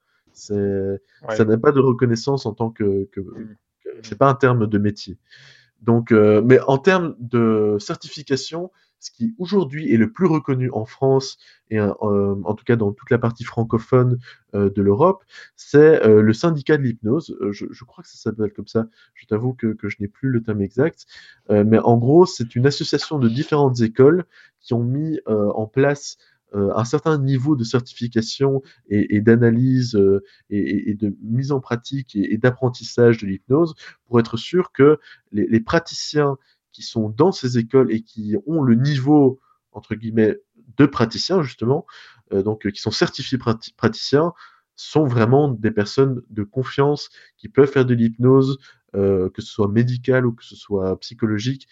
Ouais. 0.49 0.99
ça 1.35 1.43
n'a 1.43 1.57
pas 1.57 1.71
de 1.71 1.79
reconnaissance 1.81 2.45
en 2.45 2.53
tant 2.53 2.69
que, 2.69 3.09
que, 3.11 3.19
mmh. 3.19 3.55
que 3.83 3.89
c'est 4.03 4.17
pas 4.17 4.29
un 4.29 4.35
terme 4.35 4.67
de 4.67 4.77
métier. 4.77 5.17
Donc, 5.81 6.11
euh, 6.11 6.41
mais 6.43 6.59
en 6.61 6.77
termes 6.77 7.15
de 7.19 7.77
certification, 7.79 8.71
ce 8.99 9.11
qui 9.11 9.33
aujourd'hui 9.37 9.93
est 9.93 9.97
le 9.97 10.11
plus 10.11 10.25
reconnu 10.25 10.69
en 10.71 10.85
France 10.85 11.37
et 11.69 11.79
euh, 11.79 11.93
en 12.01 12.53
tout 12.53 12.65
cas 12.65 12.75
dans 12.75 12.91
toute 12.91 13.09
la 13.09 13.17
partie 13.17 13.43
francophone 13.43 14.19
euh, 14.55 14.69
de 14.69 14.81
l'Europe, 14.81 15.23
c'est 15.55 16.05
euh, 16.05 16.21
le 16.21 16.33
syndicat 16.33 16.77
de 16.77 16.83
l'hypnose. 16.83 17.37
Je, 17.51 17.83
crois 17.85 18.03
que 18.03 18.09
ça 18.09 18.17
s'appelle 18.17 18.51
comme 18.51 18.67
ça. 18.67 18.87
Je 19.13 19.25
t'avoue 19.25 19.53
que, 19.53 19.67
que, 19.67 19.89
je 19.89 19.97
n'ai 19.99 20.07
plus 20.07 20.29
le 20.29 20.41
terme 20.41 20.61
exact, 20.61 21.05
mais 21.49 21.79
en 21.79 21.97
gros, 21.97 22.25
c'est 22.25 22.55
une 22.55 22.67
association 22.67 23.19
de 23.19 23.29
différentes 23.29 23.81
écoles 23.81 24.25
qui 24.59 24.73
ont 24.73 24.83
mis 24.83 25.19
en 25.25 25.65
place 25.65 26.17
un 26.53 26.85
certain 26.85 27.17
niveau 27.17 27.55
de 27.55 27.63
certification 27.63 28.61
et, 28.89 29.21
d'analyse 29.21 29.95
euh, 29.95 30.23
et, 30.49 30.93
de 30.95 31.15
mise 31.21 31.51
en 31.51 31.59
pratique 31.59 32.15
et, 32.15 32.37
d'apprentissage 32.37 33.19
de 33.19 33.27
l'hypnose 33.27 33.75
pour 34.05 34.19
être 34.19 34.37
sûr 34.37 34.71
que 34.71 34.99
les, 35.31 35.59
praticiens 35.59 36.37
qui 36.71 36.81
sont 36.83 37.09
dans 37.09 37.31
ces 37.31 37.57
écoles 37.57 37.91
et 37.91 38.01
qui 38.01 38.35
ont 38.47 38.61
le 38.61 38.75
niveau 38.75 39.39
entre 39.71 39.95
guillemets 39.95 40.37
de 40.77 40.85
praticiens 40.85 41.41
justement, 41.41 41.85
euh, 42.33 42.41
donc 42.41 42.69
qui 42.71 42.81
sont 42.81 42.91
certifiés 42.91 43.37
prati 43.37 43.73
praticiens, 43.73 44.33
sont 44.75 45.05
vraiment 45.05 45.49
des 45.49 45.71
personnes 45.71 46.21
de 46.29 46.43
confiance 46.43 47.09
qui 47.37 47.49
peuvent 47.49 47.69
faire 47.69 47.85
de 47.85 47.93
l'hypnose, 47.93 48.57
euh, 48.95 49.29
que 49.29 49.41
ce 49.41 49.51
soit 49.51 49.67
médical 49.67 50.25
ou 50.25 50.31
que 50.31 50.45
ce 50.45 50.55
soit 50.55 50.97
psychologique, 50.99 51.67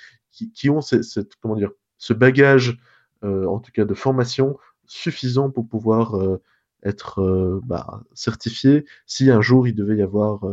qui, 0.54 0.70
ont 0.70 0.82
cette, 0.82 1.36
comment 1.42 1.56
dire 1.56 1.72
ce 1.98 2.14
bagage 2.14 2.78
euh, 3.24 3.48
en 3.48 3.60
tout 3.60 3.72
cas 3.72 3.86
de 3.86 3.94
formation 3.96 4.58
suffisant 4.88 5.50
pour 5.50 5.68
pouvoir 5.68 6.18
euh, 6.18 6.42
être 6.84 7.22
euh, 7.22 7.62
bah, 7.64 8.04
certifié. 8.14 8.86
Si 9.06 9.30
un 9.30 9.42
jour 9.42 9.68
il 9.68 9.76
devait 9.76 9.98
y 9.98 10.02
avoir 10.02 10.44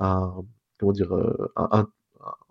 un 0.00 0.34
comment 0.78 0.92
dire 0.92 1.12
un, 1.56 1.88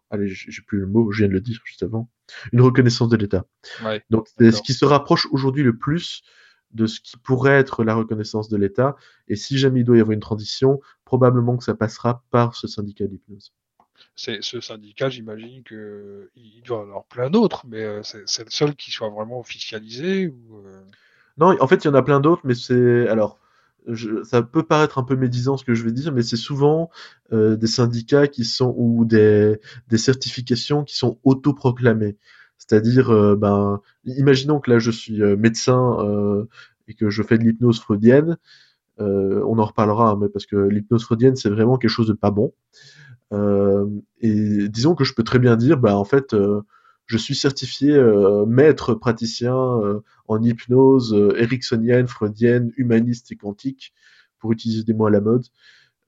allez 0.09 0.27
j'ai 0.27 0.61
plus 0.61 0.79
le 0.79 0.87
mot 0.87 1.11
je 1.11 1.19
viens 1.19 1.27
de 1.27 1.33
le 1.33 1.41
dire 1.41 1.59
juste 1.65 1.83
avant 1.83 2.09
une 2.51 2.61
reconnaissance 2.61 3.09
de 3.09 3.17
l'État. 3.17 3.45
Ouais, 3.83 4.03
donc 4.09 4.27
c'est 4.37 4.51
ce 4.51 4.61
qui 4.61 4.73
se 4.73 4.85
rapproche 4.85 5.27
aujourd'hui 5.31 5.63
le 5.63 5.77
plus 5.77 6.23
de 6.71 6.87
ce 6.87 6.99
qui 6.99 7.17
pourrait 7.17 7.59
être 7.59 7.83
la 7.83 7.93
reconnaissance 7.93 8.49
de 8.49 8.57
l'État. 8.57 8.95
Et 9.27 9.35
si 9.35 9.57
jamais 9.57 9.81
il 9.81 9.83
doit 9.83 9.97
y 9.97 10.01
avoir 10.01 10.13
une 10.13 10.19
transition 10.19 10.81
probablement 11.05 11.55
que 11.57 11.63
ça 11.63 11.75
passera 11.75 12.23
par 12.31 12.55
ce 12.55 12.67
syndicat 12.67 13.05
d'hypnose 13.05 13.53
ce 14.15 14.61
syndicat, 14.61 15.09
j'imagine 15.09 15.63
qu'il 15.63 16.61
doit 16.65 16.79
en 16.79 16.83
avoir 16.83 17.05
plein 17.05 17.29
d'autres, 17.29 17.65
mais 17.67 17.83
euh, 17.83 18.01
c'est 18.03 18.43
le 18.43 18.51
seul 18.51 18.75
qui 18.75 18.91
soit 18.91 19.09
vraiment 19.09 19.39
officialisé 19.39 20.25
euh... 20.25 20.81
Non, 21.37 21.55
en 21.59 21.67
fait, 21.67 21.83
il 21.83 21.87
y 21.87 21.89
en 21.89 21.95
a 21.95 22.03
plein 22.03 22.19
d'autres, 22.19 22.43
mais 22.43 22.55
c'est 22.55 23.07
alors. 23.07 23.39
Ça 24.23 24.41
peut 24.41 24.63
paraître 24.63 24.97
un 24.97 25.03
peu 25.03 25.17
médisant 25.17 25.57
ce 25.57 25.65
que 25.65 25.73
je 25.73 25.83
vais 25.83 25.91
dire, 25.91 26.13
mais 26.13 26.21
c'est 26.21 26.37
souvent 26.37 26.89
euh, 27.33 27.57
des 27.57 27.67
syndicats 27.67 28.29
qui 28.29 28.45
sont 28.45 28.73
ou 28.77 29.03
des, 29.03 29.59
certifications 29.97 30.85
qui 30.85 30.95
sont 30.95 31.19
autoproclamées. 31.25 32.15
C'est-à-dire, 32.57 33.35
ben, 33.35 33.81
imaginons 34.05 34.61
que 34.61 34.71
là 34.71 34.79
je 34.79 34.89
suis 34.89 35.19
médecin 35.35 35.97
et 36.87 36.93
que 36.93 37.09
je 37.09 37.23
fais 37.23 37.37
de 37.37 37.43
l'hypnose 37.43 37.81
freudienne. 37.81 38.37
on 38.99 39.59
en 39.59 39.65
reparlera, 39.65 40.11
hein, 40.11 40.17
mais 40.21 40.29
parce 40.29 40.45
que 40.45 40.55
l'hypnose 40.55 41.03
freudienne 41.03 41.35
c'est 41.35 41.49
vraiment 41.49 41.77
quelque 41.77 41.91
chose 41.91 42.07
de 42.07 42.13
pas 42.13 42.31
bon. 42.31 42.53
Euh, 43.33 43.87
et 44.21 44.69
disons 44.69 44.95
que 44.95 45.03
je 45.03 45.13
peux 45.13 45.23
très 45.23 45.39
bien 45.39 45.55
dire, 45.55 45.77
bah 45.77 45.97
en 45.97 46.05
fait, 46.05 46.33
euh, 46.33 46.61
je 47.05 47.17
suis 47.17 47.35
certifié 47.35 47.91
euh, 47.91 48.45
maître 48.45 48.93
praticien 48.93 49.55
en 50.27 50.41
hypnose 50.41 51.13
ericksonienne, 51.37 52.07
freudienne, 52.07 52.71
humaniste 52.77 53.31
et 53.31 53.35
quantique, 53.35 53.93
pour 54.39 54.51
utiliser 54.51 54.83
des 54.83 54.93
mots 54.93 55.07
à 55.07 55.11
la 55.11 55.21
mode. 55.21 55.45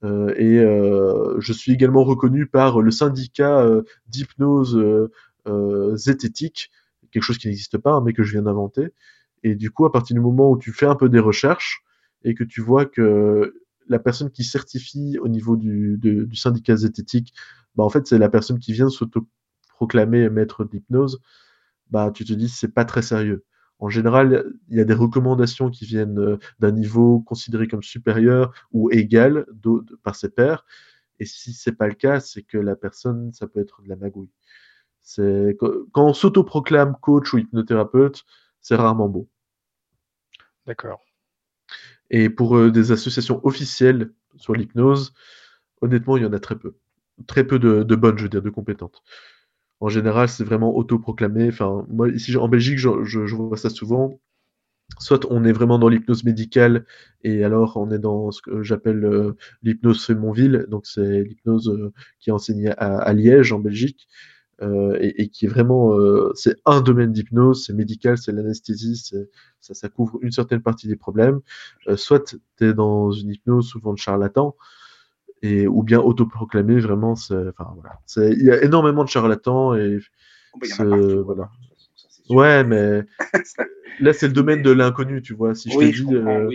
Et 0.03 0.59
je 0.59 1.53
suis 1.53 1.71
également 1.71 2.03
reconnu 2.03 2.45
par 2.45 2.79
le 2.81 2.91
syndicat 2.91 3.67
d'hypnose 4.07 5.09
zététique, 5.95 6.71
quelque 7.11 7.23
chose 7.23 7.39
qui 7.39 7.47
n'existe 7.47 7.77
pas, 7.77 7.93
hein, 7.93 8.03
mais 8.05 8.13
que 8.13 8.23
je 8.23 8.33
viens 8.33 8.43
d'inventer. 8.43 8.93
Et 9.43 9.55
du 9.55 9.71
coup, 9.71 9.85
à 9.85 9.91
partir 9.91 10.13
du 10.13 10.21
moment 10.21 10.51
où 10.51 10.57
tu 10.57 10.71
fais 10.71 10.85
un 10.85 10.95
peu 10.95 11.09
des 11.09 11.19
recherches 11.19 11.83
et 12.23 12.35
que 12.35 12.43
tu 12.43 12.61
vois 12.61 12.85
que 12.85 13.64
la 13.87 13.99
personne 13.99 14.31
qui 14.31 14.43
certifie 14.43 15.17
au 15.19 15.27
niveau 15.27 15.57
du, 15.57 16.29
syndicat 16.33 16.75
zététique, 16.75 17.33
bah 17.75 17.83
en 17.83 17.89
fait, 17.89 18.07
c'est 18.07 18.17
la 18.17 18.29
personne 18.29 18.59
qui 18.59 18.73
vient 18.73 18.89
s'auto-proclamer 18.89 20.29
maître 20.29 20.65
d'hypnose, 20.65 21.21
bah 21.89 22.11
tu 22.13 22.25
te 22.25 22.33
dis 22.33 22.49
c'est 22.49 22.73
pas 22.73 22.85
très 22.85 23.01
sérieux. 23.01 23.45
En 23.79 23.89
général, 23.89 24.45
il 24.69 24.77
y 24.77 24.81
a 24.81 24.85
des 24.85 24.93
recommandations 24.93 25.69
qui 25.69 25.85
viennent 25.85 26.19
euh, 26.19 26.37
d'un 26.59 26.71
niveau 26.71 27.19
considéré 27.19 27.67
comme 27.67 27.83
supérieur 27.83 28.53
ou 28.71 28.89
égal 28.91 29.45
par 30.03 30.15
ses 30.15 30.29
pairs. 30.29 30.65
Et 31.19 31.25
si 31.25 31.53
c'est 31.53 31.73
pas 31.73 31.87
le 31.87 31.93
cas, 31.93 32.19
c'est 32.19 32.43
que 32.43 32.57
la 32.57 32.75
personne, 32.75 33.33
ça 33.33 33.47
peut 33.47 33.59
être 33.59 33.81
de 33.81 33.89
la 33.89 33.95
magouille. 33.95 34.31
Quand 35.57 36.07
on 36.07 36.13
s'autoproclame 36.13 36.95
coach 37.01 37.33
ou 37.33 37.37
hypnothérapeute, 37.37 38.23
c'est 38.61 38.75
rarement 38.75 39.09
beau. 39.09 39.29
D'accord. 40.65 41.04
Et 42.09 42.29
pour 42.29 42.57
euh, 42.57 42.71
des 42.71 42.91
associations 42.91 43.39
officielles 43.45 44.11
sur 44.37 44.53
l'hypnose, 44.53 45.13
honnêtement, 45.81 46.17
il 46.17 46.23
y 46.23 46.25
en 46.25 46.33
a 46.33 46.39
très 46.39 46.57
peu. 46.57 46.75
Très 47.27 47.45
peu 47.45 47.59
de, 47.59 47.83
bonnes, 47.95 48.17
je 48.17 48.23
veux 48.23 48.29
dire, 48.29 48.41
de 48.41 48.49
compétentes 48.49 49.03
en 49.81 49.89
général, 49.89 50.29
c'est 50.29 50.43
vraiment 50.43 50.75
autoproclamé. 50.75 51.49
Enfin, 51.49 51.85
moi, 51.89 52.09
ici 52.09 52.35
en 52.37 52.47
Belgique, 52.47 52.77
je, 52.79 53.35
vois 53.35 53.57
ça 53.57 53.69
souvent. 53.69 54.19
Soit 54.99 55.25
on 55.29 55.43
est 55.43 55.51
vraiment 55.51 55.79
dans 55.79 55.89
l'hypnose 55.89 56.23
médicale, 56.23 56.85
et 57.23 57.43
alors 57.43 57.75
on 57.77 57.91
est 57.91 57.99
dans 57.99 58.31
ce 58.31 58.41
que 58.41 58.63
j'appelle 58.63 59.03
euh, 59.03 59.35
l'hypnose 59.63 60.05
Fémonville, 60.05 60.65
donc 60.69 60.85
c'est 60.85 61.23
l'hypnose 61.23 61.69
euh, 61.69 61.91
qui 62.19 62.29
est 62.29 62.33
enseignée 62.33 62.71
à, 62.77 63.11
Liège, 63.13 63.51
en 63.51 63.59
Belgique, 63.59 64.07
euh, 64.61 64.97
et, 65.01 65.27
qui 65.29 65.45
est 65.45 65.49
vraiment, 65.49 65.93
c'est 66.33 66.55
un 66.65 66.81
domaine 66.81 67.11
d'hypnose, 67.11 67.65
c'est 67.65 67.73
médical, 67.73 68.17
c'est 68.17 68.31
l'anesthésie, 68.31 68.95
ça, 69.59 69.73
ça 69.73 69.89
couvre 69.89 70.19
une 70.21 70.31
certaine 70.31 70.61
partie 70.61 70.87
des 70.87 70.95
problèmes. 70.95 71.41
soit 71.95 72.35
tu 72.57 72.65
es 72.65 72.73
dans 72.73 73.11
une 73.11 73.31
hypnose 73.31 73.67
souvent 73.67 73.93
de 73.93 73.99
charlatan, 73.99 74.55
et 75.45 75.67
ou 75.67 75.83
bien 75.83 75.99
autoproclamé 75.99 76.79
vraiment 76.79 77.11
enfin 77.11 77.73
voilà. 77.75 77.99
C'est 78.05 78.31
il 78.33 78.43
y 78.43 78.51
a 78.51 78.63
énormément 78.63 79.03
de 79.03 79.09
charlatans 79.09 79.75
et 79.75 79.99
oh, 80.53 80.59
bah, 80.59 80.85
voilà. 81.23 81.49
ouais 82.29 82.63
mais 82.63 83.05
là 83.99 84.13
c'est 84.13 84.27
le 84.27 84.33
domaine 84.33 84.61
de 84.61 84.71
l'inconnu 84.71 85.21
tu 85.21 85.33
vois. 85.33 85.55
Si 85.55 85.71
je 85.71 85.77
te 85.77 85.83
dis 85.83 86.15
euh, 86.15 86.49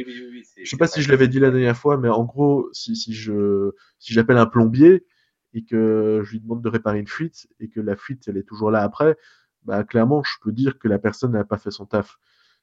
je 0.63 0.69
sais 0.69 0.77
pas 0.77 0.87
si 0.87 1.03
je 1.03 1.11
l'avais 1.11 1.29
dit 1.29 1.39
la 1.39 1.51
dernière 1.51 1.77
fois 1.77 1.97
mais 1.97 2.09
en 2.09 2.25
gros 2.25 2.69
si, 2.73 2.97
si 2.97 3.13
je 3.13 3.73
si 3.99 4.13
j'appelle 4.13 4.39
un 4.39 4.47
plombier 4.47 5.05
et 5.55 5.65
que 5.65 6.23
je 6.25 6.31
lui 6.31 6.41
demande 6.41 6.63
de 6.63 6.69
réparer 6.69 6.99
une 6.99 7.09
fuite 7.09 7.49
et 7.59 7.69
que 7.69 7.81
la 7.81 7.97
fuite 7.97 8.29
elle 8.29 8.37
est 8.37 8.47
toujours 8.47 8.71
là 8.71 8.83
après 8.83 9.17
bah 9.65 9.85
clairement 9.85 10.23
je 10.23 10.33
peux 10.43 10.53
dire 10.53 10.79
que 10.79 10.89
la 10.89 10.99
personne 10.99 11.33
n'a 11.33 11.45
pas 11.45 11.59
fait 11.59 11.71
son 11.71 11.87
taf. 11.87 12.19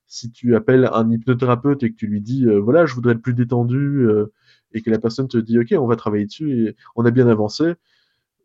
Si 0.09 0.31
tu 0.31 0.55
appelles 0.55 0.89
un 0.91 1.11
hypnothérapeute 1.11 1.83
et 1.83 1.91
que 1.91 1.95
tu 1.95 2.07
lui 2.07 2.21
dis 2.21 2.45
euh, 2.45 2.59
voilà 2.59 2.85
je 2.85 2.95
voudrais 2.95 3.13
être 3.13 3.21
plus 3.21 3.33
détendu 3.33 3.77
euh, 3.77 4.31
et 4.71 4.81
que 4.81 4.89
la 4.89 4.99
personne 4.99 5.27
te 5.27 5.37
dit 5.37 5.59
ok 5.59 5.73
on 5.77 5.87
va 5.87 5.95
travailler 5.95 6.25
dessus 6.25 6.67
et 6.67 6.75
on 6.95 7.05
a 7.05 7.11
bien 7.11 7.27
avancé 7.27 7.73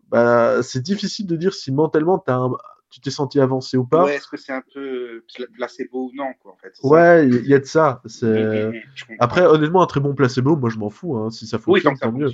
bah 0.08 0.62
c'est 0.62 0.82
difficile 0.82 1.26
de 1.26 1.37
dire 1.37 1.54
si 1.54 1.72
mentalement 1.72 2.22
as 2.26 2.49
tu 2.90 3.00
t'es 3.00 3.11
senti 3.11 3.40
avancé 3.40 3.78
ou 3.78 3.87
pas. 3.87 4.04
Ouais 4.04 4.16
est-ce 4.16 4.28
que 4.28 4.37
c'est 4.37 4.52
un 4.52 4.62
peu 4.75 5.25
placebo 5.54 6.08
ou 6.08 6.11
non 6.14 6.32
quoi 6.42 6.52
en 6.52 6.56
fait 6.56 6.75
ouais 6.82 7.26
il 7.26 7.46
y, 7.46 7.54
a 7.54 7.58
de 7.58 7.64
ça 7.64 8.02
c'est 8.04 8.70
après 9.18 9.46
honnêtement 9.46 9.82
un 9.82 9.87
très 9.87 10.00
bon 10.00 10.14
placebo 10.14 10.56
moi 10.56 10.68
je 10.68 10.78
m'en 10.78 10.90
fous 10.90 11.16
hein, 11.16 11.30
si 11.30 11.46
ça 11.46 11.58
fonctionne 11.58 11.94
oui, 11.94 11.99
tant, 11.99 12.12
mieux. 12.12 12.30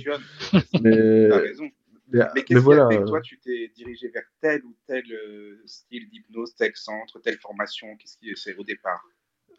mais 0.81 1.29
raison. 1.29 1.69
Mais, 2.11 2.43
qu'est-ce 2.43 2.65
qui 2.65 2.73
a 2.73 2.89
fait 2.89 2.97
que 2.97 3.07
toi, 3.07 3.21
tu 3.21 3.39
t'es 3.39 3.71
dirigé 3.75 4.09
vers 4.09 4.23
tel 4.41 4.63
ou 4.65 4.75
tel 4.87 5.03
euh, 5.11 5.61
style 5.65 6.09
d'hypnose, 6.09 6.55
tel 6.55 6.71
centre, 6.75 7.19
telle 7.19 7.37
formation 7.37 7.95
Qu'est-ce 7.97 8.17
qui 8.17 8.31
c'est 8.35 8.55
au 8.55 8.63
départ? 8.63 9.03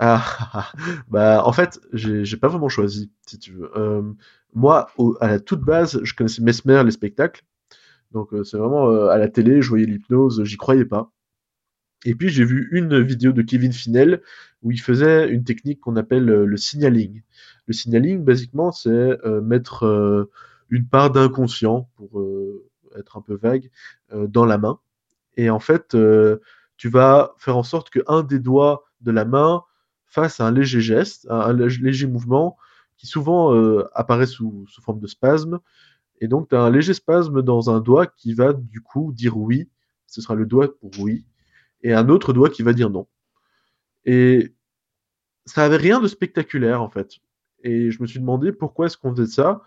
Ah, 0.03 0.73
bah 1.09 1.43
en 1.45 1.53
fait, 1.53 1.79
j'ai 1.93 2.37
pas 2.39 2.49
vraiment 2.49 2.71
choisi, 2.71 3.13
si 3.27 3.39
tu 3.39 3.53
veux. 3.53 3.71
Euh, 3.77 4.03
moi, 4.55 4.91
à 5.21 5.29
la 5.29 5.41
toute 5.41 5.61
base, 5.61 6.01
je 6.03 6.15
connaissais 6.15 6.43
Mesmer, 6.43 6.83
les 6.85 6.91
spectacles. 6.91 7.43
Donc 8.13 8.33
euh, 8.33 8.43
c'est 8.43 8.57
vraiment 8.57 8.89
euh, 8.91 9.09
à 9.09 9.19
la 9.19 9.29
télé, 9.29 9.61
je 9.61 9.69
voyais 9.69 9.85
l'hypnose, 9.85 10.43
j'y 10.45 10.57
croyais 10.57 10.87
pas. 10.87 11.13
Et 12.07 12.15
puis 12.15 12.31
j'ai 12.31 12.45
vu 12.45 12.71
une 12.73 12.99
vidéo 13.03 13.33
de 13.33 13.43
Kevin 13.43 13.73
Finel 13.73 14.23
où 14.63 14.73
il 14.73 14.81
faisait 14.81 15.29
une 15.29 15.45
technique 15.45 15.81
qu'on 15.81 15.97
appelle 15.97 16.25
le 16.25 16.57
signaling. 16.57 17.23
Le 17.67 17.75
signaling, 17.75 18.25
basiquement, 18.25 18.73
c'est 18.73 19.19
mettre 19.43 20.29
une 20.71 20.87
part 20.87 21.11
d'inconscient, 21.11 21.91
pour 21.97 22.23
être 22.97 23.17
un 23.17 23.21
peu 23.21 23.35
vague, 23.35 23.71
dans 24.13 24.45
la 24.45 24.59
main. 24.59 24.79
Et 25.37 25.51
en 25.51 25.61
fait, 25.61 25.97
tu 26.77 26.89
vas 26.89 27.35
faire 27.39 27.57
en 27.57 27.63
sorte 27.63 27.91
que 27.91 28.01
un 28.07 28.23
des 28.23 28.39
doigts 28.39 28.85
de 29.01 29.11
la 29.11 29.25
main 29.25 29.65
à 30.17 30.47
un 30.47 30.51
léger 30.51 30.81
geste, 30.81 31.27
un, 31.31 31.53
léger 31.53 32.07
mouvement 32.07 32.57
qui 32.97 33.07
souvent 33.07 33.55
euh, 33.55 33.89
apparaît 33.95 34.27
sous, 34.27 34.67
forme 34.83 35.01
de 35.01 35.07
spasme. 35.07 35.61
Et 36.21 36.29
donc, 36.29 36.49
tu 36.49 36.57
as 36.57 36.61
un 36.61 36.71
léger 36.71 36.95
spasme 36.95 37.43
dans 37.43 37.71
un 37.71 37.81
doigt 37.81 38.07
qui 38.07 38.35
va 38.35 38.53
du 38.53 38.81
coup 38.81 39.13
dire 39.13 39.37
oui, 39.37 39.69
ce 40.07 40.21
sera 40.21 40.35
le 40.35 40.47
doigt 40.47 40.77
pour 40.79 40.91
oui, 40.99 41.25
et 41.83 41.95
un 41.95 42.09
autre 42.09 42.33
doigt 42.33 42.51
qui 42.51 42.63
va 42.63 42.73
dire 42.73 42.91
non. 42.91 43.07
Et 44.05 44.55
ça 45.47 45.65
avait 45.65 45.77
rien 45.77 46.01
de 46.01 46.09
spectaculaire 46.09 46.83
en 46.83 46.91
fait. 46.91 47.19
Et 47.63 47.91
je 47.91 48.03
me 48.03 48.07
suis 48.07 48.21
demandé 48.21 48.53
pourquoi 48.53 48.87
est-ce 48.87 48.97
qu'on 48.97 49.15
faisait 49.15 49.31
ça 49.31 49.63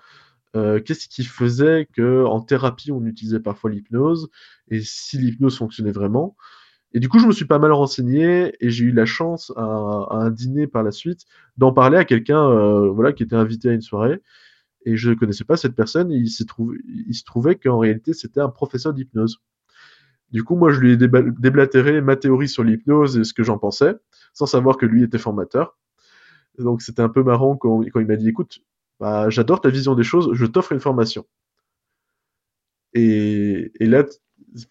euh, 0.55 0.79
Qu'est-ce 0.79 1.07
qui 1.07 1.24
faisait 1.24 1.88
que 1.93 2.25
en 2.25 2.41
thérapie 2.41 2.91
on 2.91 3.05
utilisait 3.05 3.39
parfois 3.39 3.72
l'hypnose 3.72 4.29
et 4.69 4.81
si 4.81 5.17
l'hypnose 5.17 5.57
fonctionnait 5.57 5.91
vraiment? 5.91 6.36
Et 6.93 7.00
du 7.00 7.10
coup, 7.10 7.19
je 7.19 7.25
me 7.25 7.31
suis 7.31 7.45
pas 7.45 7.57
mal 7.57 7.72
renseigné 7.72 8.53
et 8.60 8.69
j'ai 8.69 8.86
eu 8.86 8.91
la 8.91 9.05
chance 9.05 9.51
à, 9.55 10.07
un 10.12 10.29
dîner 10.29 10.67
par 10.67 10.83
la 10.83 10.91
suite 10.91 11.25
d'en 11.57 11.74
parler 11.74 11.98
à 11.98 12.05
quelqu'un 12.05 12.48
euh, 12.48 12.89
voilà, 12.91 13.13
qui 13.13 13.24
était 13.24 13.36
invité 13.36 13.69
à 13.69 13.74
une 13.74 13.81
soirée. 13.81 14.22
Et 14.86 14.95
je 14.95 15.10
ne 15.10 15.15
connaissais 15.15 15.43
pas 15.45 15.57
cette 15.57 15.75
personne. 15.75 16.12
Et 16.12 16.17
il, 16.17 16.29
se 16.29 17.24
trouvait 17.24 17.55
qu'en 17.55 17.79
réalité, 17.79 18.13
c'était 18.13 18.41
un 18.41 18.50
professeur 18.50 18.93
d'hypnose. 18.93 19.39
Du 20.31 20.43
coup, 20.43 20.55
moi, 20.55 20.72
je 20.72 20.79
lui 20.79 20.91
ai 20.91 20.98
déblatéré 20.98 22.01
ma 22.01 22.15
théorie 22.15 22.50
sur 22.50 22.63
l'hypnose 22.63 23.17
et 23.17 23.24
ce 23.24 23.33
que 23.33 23.43
j'en 23.43 23.57
pensais, 23.57 23.95
sans 24.33 24.45
savoir 24.45 24.77
que 24.77 24.86
lui 24.86 25.03
était 25.03 25.17
formateur. 25.17 25.77
donc, 26.60 26.81
c'était 26.81 27.01
un 27.01 27.10
peu 27.10 27.24
marrant 27.24 27.55
quand, 27.55 27.83
quand 27.91 28.00
il 28.00 28.07
m'a 28.07 28.15
dit, 28.17 28.29
écoute, 28.29 28.60
bah, 29.00 29.29
j'adore 29.29 29.62
ta 29.62 29.69
vision 29.69 29.95
des 29.95 30.03
choses, 30.03 30.31
je 30.33 30.45
t'offre 30.45 30.71
une 30.71 30.79
formation. 30.79 31.25
Et, 32.93 33.71
et 33.79 33.85
là, 33.85 34.03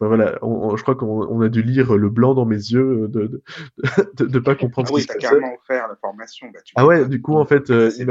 voilà, 0.00 0.38
je 0.43 0.83
crois 0.83 0.95
qu'on 0.95 1.41
a 1.41 1.49
dû 1.49 1.62
lire 1.62 1.97
le 1.97 2.09
blanc 2.09 2.35
dans 2.35 2.45
mes 2.45 2.57
yeux 2.57 3.09
de 3.09 3.26
de, 3.26 3.43
de, 4.26 4.38
pas 4.38 4.55
comprendre 4.55 4.88
ah 4.88 4.93
ce 4.93 4.95
oui, 4.95 5.07
qui 5.07 5.19
carrément 5.19 5.55
offert 5.55 5.88
la 5.88 5.97
formation. 5.97 6.47
Bah, 6.52 6.61
ah 6.76 6.87
ouais, 6.87 7.09
du 7.09 7.21
coup, 7.21 7.35
en 7.35 7.45
fait, 7.45 7.71
euh, 7.71 7.91
il 7.99 8.07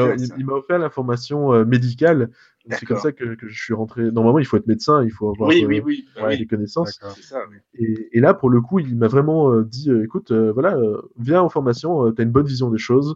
m'a 0.45 0.53
offert 0.53 0.79
la 0.79 0.89
formation 0.89 1.53
euh, 1.53 1.65
médicale. 1.65 2.29
C'est 2.69 2.85
comme 2.85 2.99
ça 2.99 3.11
que, 3.11 3.35
que, 3.35 3.47
je 3.47 3.59
suis 3.59 3.73
rentré. 3.73 4.03
Normalement, 4.11 4.37
il 4.37 4.45
faut 4.45 4.57
être 4.57 4.67
médecin, 4.67 5.03
il 5.03 5.11
faut 5.11 5.31
avoir 5.31 5.49
oui, 5.49 5.65
oui, 5.65 5.81
oui, 5.83 6.05
ouais, 6.21 6.37
des 6.37 6.45
connaissances. 6.45 6.99
Ça, 7.21 7.39
et, 7.73 8.09
et, 8.11 8.19
là, 8.19 8.35
pour 8.35 8.51
le 8.51 8.61
coup, 8.61 8.79
il 8.79 8.95
m'a 8.95 9.07
vraiment 9.07 9.51
euh, 9.51 9.63
dit 9.63 9.89
écoute, 10.03 10.31
voilà, 10.31 10.77
viens 11.17 11.41
en 11.41 11.49
formation, 11.49 12.11
tu 12.11 12.21
as 12.21 12.23
une 12.23 12.31
bonne 12.31 12.45
vision 12.45 12.69
des 12.69 12.77
choses. 12.77 13.15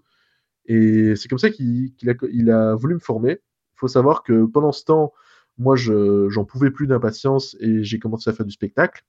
Et 0.65 1.15
c'est 1.15 1.27
comme 1.27 1.39
ça 1.39 1.49
qu'il 1.49 1.93
a, 2.49 2.75
voulu 2.75 2.95
me 2.95 2.99
former. 2.99 3.31
Il 3.31 3.77
faut 3.79 3.87
savoir 3.87 4.23
que 4.23 4.45
pendant 4.45 4.71
ce 4.71 4.83
temps, 4.83 5.13
moi, 5.57 5.75
je, 5.75 6.27
j'en 6.29 6.45
pouvais 6.45 6.71
plus 6.71 6.87
d'impatience 6.87 7.55
et 7.59 7.83
j'ai 7.83 7.99
commencé 7.99 8.29
à 8.29 8.33
faire 8.33 8.45
du 8.45 8.51
spectacle 8.51 9.05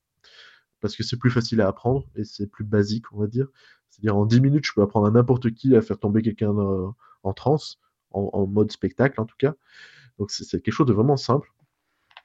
parce 0.81 0.97
que 0.97 1.03
c'est 1.03 1.17
plus 1.17 1.31
facile 1.31 1.61
à 1.61 1.69
apprendre 1.69 2.07
et 2.15 2.25
c'est 2.25 2.47
plus 2.47 2.65
basique, 2.65 3.13
on 3.13 3.19
va 3.19 3.27
dire. 3.27 3.49
C'est-à-dire 3.89 4.17
en 4.17 4.27
10 4.27 4.41
minutes, 4.41 4.67
je 4.67 4.73
peux 4.75 4.83
apprendre 4.83 5.07
à 5.07 5.11
n'importe 5.11 5.51
qui 5.53 5.75
à 5.75 5.83
faire 5.83 5.99
tomber 5.99 6.23
quelqu'un 6.23 6.55
en 7.23 7.33
transe, 7.33 7.79
en, 8.11 8.47
mode 8.47 8.71
spectacle 8.71 9.21
en 9.21 9.25
tout 9.25 9.37
cas. 9.39 9.55
Donc 10.19 10.31
c'est, 10.31 10.63
quelque 10.63 10.75
chose 10.75 10.87
de 10.87 10.93
vraiment 10.93 11.17
simple. 11.17 11.53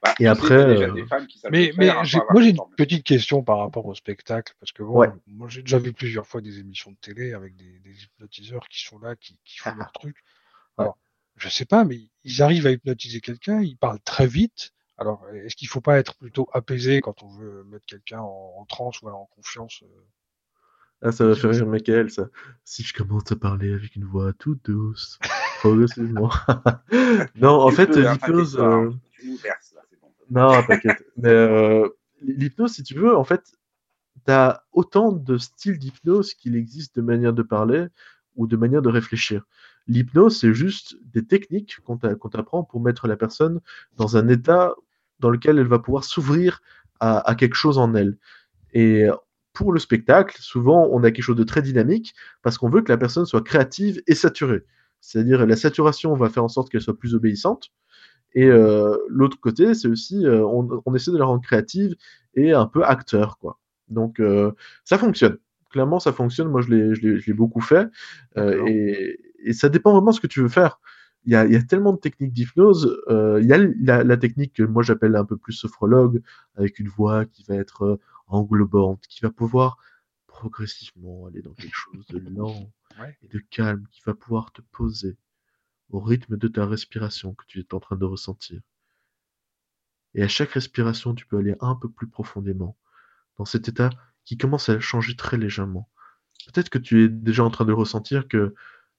Bah, 0.02 0.14
et 0.18 0.26
après, 0.26 0.54
euh, 0.54 0.92
mais, 1.50 1.72
mais 1.76 1.92
moi 1.94 2.42
j'ai 2.42 2.50
une 2.50 2.58
petite 2.76 3.04
question 3.04 3.44
par 3.44 3.58
rapport 3.58 3.86
au 3.86 3.94
spectacle 3.94 4.52
parce 4.58 4.72
que 4.72 4.82
moi 4.82 5.48
j'ai 5.48 5.62
déjà 5.62 5.78
vu 5.78 5.92
plusieurs 5.92 6.26
fois 6.26 6.40
des 6.40 6.58
émissions 6.58 6.90
de 6.90 6.96
télé 6.96 7.34
avec 7.34 7.54
des, 7.54 7.80
hypnotiseurs 8.02 8.66
qui 8.68 8.84
sont 8.84 8.98
là, 8.98 9.14
qui, 9.14 9.38
font 9.58 9.74
leur 9.76 9.92
truc. 9.92 10.16
Alors, 10.76 10.98
je 11.36 11.48
sais 11.48 11.66
pas, 11.66 11.84
mais 11.84 12.00
ils 12.24 12.42
arrivent 12.42 12.66
à 12.66 12.72
hypnotiser 12.72 13.20
quelqu'un, 13.20 13.60
ils 13.60 13.76
parlent 13.76 14.00
très 14.00 14.26
vite. 14.26 14.72
Alors, 14.98 15.24
est-ce 15.34 15.54
qu'il 15.54 15.68
faut 15.68 15.80
pas 15.80 15.98
être 15.98 16.16
plutôt 16.16 16.48
apaisé 16.52 17.00
quand 17.00 17.22
on 17.22 17.28
veut 17.28 17.64
mettre 17.70 17.86
quelqu'un 17.86 18.20
en, 18.20 18.64
transe 18.68 19.00
ou 19.02 19.08
en 19.08 19.26
confiance 19.36 19.82
euh? 19.84 20.02
Ah, 21.04 21.10
ça 21.10 21.26
va 21.26 21.34
faire 21.34 21.50
rire 21.50 21.66
Michael, 21.66 22.10
ça. 22.10 22.28
Si 22.64 22.84
je 22.84 22.94
commence 22.94 23.30
à 23.32 23.36
parler 23.36 23.72
avec 23.72 23.96
une 23.96 24.04
voix 24.04 24.32
toute 24.34 24.64
douce, 24.64 25.18
progressivement. 25.58 26.30
non, 27.34 27.60
en 27.60 27.70
fait, 27.70 27.96
l'hypnose. 27.96 28.56
Euh, 28.56 28.90
non, 30.32 30.62
t'inquiète. 30.62 31.04
Mais 31.18 31.28
euh, 31.28 31.88
l'hypnose, 32.22 32.72
si 32.72 32.82
tu 32.82 32.94
veux, 32.94 33.14
en 33.14 33.24
fait, 33.24 33.52
t'as 34.24 34.60
autant 34.72 35.12
de 35.12 35.36
styles 35.36 35.78
d'hypnose 35.78 36.32
qu'il 36.34 36.56
existe 36.56 36.96
de 36.96 37.02
manières 37.02 37.34
de 37.34 37.42
parler 37.42 37.86
ou 38.36 38.46
de 38.46 38.56
manières 38.56 38.80
de 38.80 38.88
réfléchir. 38.88 39.44
L'hypnose, 39.88 40.38
c'est 40.38 40.54
juste 40.54 40.96
des 41.04 41.26
techniques 41.26 41.78
qu'on 41.84 41.98
t'apprend 41.98 42.64
pour 42.64 42.80
mettre 42.80 43.08
la 43.08 43.16
personne 43.16 43.60
dans 43.96 44.16
un 44.16 44.28
état 44.28 44.74
dans 45.18 45.28
lequel 45.28 45.58
elle 45.58 45.66
va 45.66 45.78
pouvoir 45.78 46.04
s'ouvrir 46.04 46.62
à, 47.00 47.34
quelque 47.34 47.56
chose 47.56 47.78
en 47.78 47.94
elle. 47.94 48.16
Et 48.72 49.06
pour 49.52 49.72
le 49.72 49.80
spectacle, 49.80 50.36
souvent, 50.40 50.88
on 50.92 51.02
a 51.02 51.10
quelque 51.10 51.24
chose 51.24 51.36
de 51.36 51.44
très 51.44 51.60
dynamique 51.60 52.14
parce 52.42 52.58
qu'on 52.58 52.70
veut 52.70 52.80
que 52.80 52.92
la 52.92 52.96
personne 52.96 53.26
soit 53.26 53.42
créative 53.42 54.02
et 54.06 54.14
saturée. 54.14 54.64
C'est-à-dire 55.00 55.44
la 55.44 55.56
saturation 55.56 56.14
va 56.14 56.28
faire 56.30 56.44
en 56.44 56.48
sorte 56.48 56.70
qu'elle 56.70 56.80
soit 56.80 56.96
plus 56.96 57.14
obéissante. 57.16 57.72
Et 58.34 58.46
euh, 58.46 58.96
l'autre 59.08 59.38
côté, 59.40 59.74
c'est 59.74 59.88
aussi, 59.88 60.26
euh, 60.26 60.44
on, 60.46 60.94
essaie 60.94 61.10
de 61.10 61.18
la 61.18 61.24
rendre 61.24 61.42
créative 61.42 61.94
et 62.34 62.52
un 62.52 62.66
peu 62.66 62.84
acteur, 62.84 63.38
quoi. 63.38 63.58
Donc, 63.88 64.20
euh, 64.20 64.52
ça 64.84 64.98
fonctionne. 64.98 65.38
Clairement, 65.70 66.00
ça 66.00 66.12
fonctionne. 66.12 66.48
Moi, 66.48 66.62
je 66.62 66.70
l'ai 66.70 67.32
beaucoup 67.34 67.60
fait. 67.60 67.88
Et, 68.36 69.18
et, 69.44 69.52
ça 69.52 69.68
dépend 69.68 69.92
vraiment 69.92 70.10
de 70.10 70.16
ce 70.16 70.20
que 70.20 70.26
tu 70.26 70.40
veux 70.40 70.48
faire. 70.48 70.80
Il 71.24 71.32
y 71.32 71.36
a, 71.36 71.46
il 71.46 71.52
y 71.52 71.56
a 71.56 71.62
tellement 71.62 71.92
de 71.92 71.98
techniques 71.98 72.32
d'hypnose. 72.32 72.98
il 73.08 73.46
y 73.46 73.52
a 73.52 73.58
la, 73.58 74.02
la, 74.04 74.16
technique 74.16 74.54
que 74.54 74.62
moi 74.62 74.82
j'appelle 74.82 75.14
un 75.16 75.24
peu 75.24 75.36
plus 75.36 75.52
sophrologue, 75.52 76.22
avec 76.56 76.78
une 76.78 76.88
voix 76.88 77.24
qui 77.26 77.44
va 77.44 77.54
être 77.56 77.98
englobante, 78.26 79.02
qui 79.08 79.20
va 79.20 79.30
pouvoir 79.30 79.78
progressivement 80.26 81.26
aller 81.26 81.42
dans 81.42 81.52
quelque 81.52 81.76
chose 81.76 82.06
de 82.08 82.18
lent 82.18 82.70
et 83.22 83.28
de 83.28 83.40
calme, 83.50 83.86
qui 83.90 84.02
va 84.04 84.14
pouvoir 84.14 84.52
te 84.52 84.62
poser 84.72 85.16
au 85.92 86.00
rythme 86.00 86.36
de 86.36 86.48
ta 86.48 86.66
respiration 86.66 87.34
que 87.34 87.44
tu 87.46 87.60
es 87.60 87.74
en 87.74 87.80
train 87.80 87.96
de 87.96 88.04
ressentir. 88.04 88.60
Et 90.14 90.22
à 90.22 90.28
chaque 90.28 90.50
respiration, 90.50 91.14
tu 91.14 91.26
peux 91.26 91.38
aller 91.38 91.54
un 91.60 91.74
peu 91.74 91.88
plus 91.88 92.08
profondément 92.08 92.76
dans 93.36 93.44
cet 93.44 93.68
état 93.68 93.90
qui 94.24 94.36
commence 94.36 94.68
à 94.68 94.80
changer 94.80 95.16
très 95.16 95.36
légèrement. 95.36 95.88
Peut-être 96.46 96.70
que 96.70 96.78
tu 96.78 97.04
es 97.04 97.08
déjà 97.08 97.44
en 97.44 97.50
train 97.50 97.64
de 97.64 97.72
ressentir 97.72 98.28
que 98.28 98.54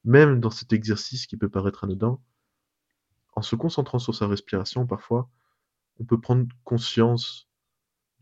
même 0.05 0.39
dans 0.39 0.50
cet 0.50 0.73
exercice 0.73 1.27
qui 1.27 1.38
peut 1.38 1.50
paraître 1.50 1.83
anodin, 1.83 2.19
en 3.35 3.41
se 3.41 3.55
concentrant 3.55 4.00
sur 4.00 4.15
sa 4.15 4.27
respiration, 4.27 4.85
parfois, 4.85 5.29
on 6.00 6.05
peut 6.05 6.19
prendre 6.19 6.47
conscience 6.63 7.50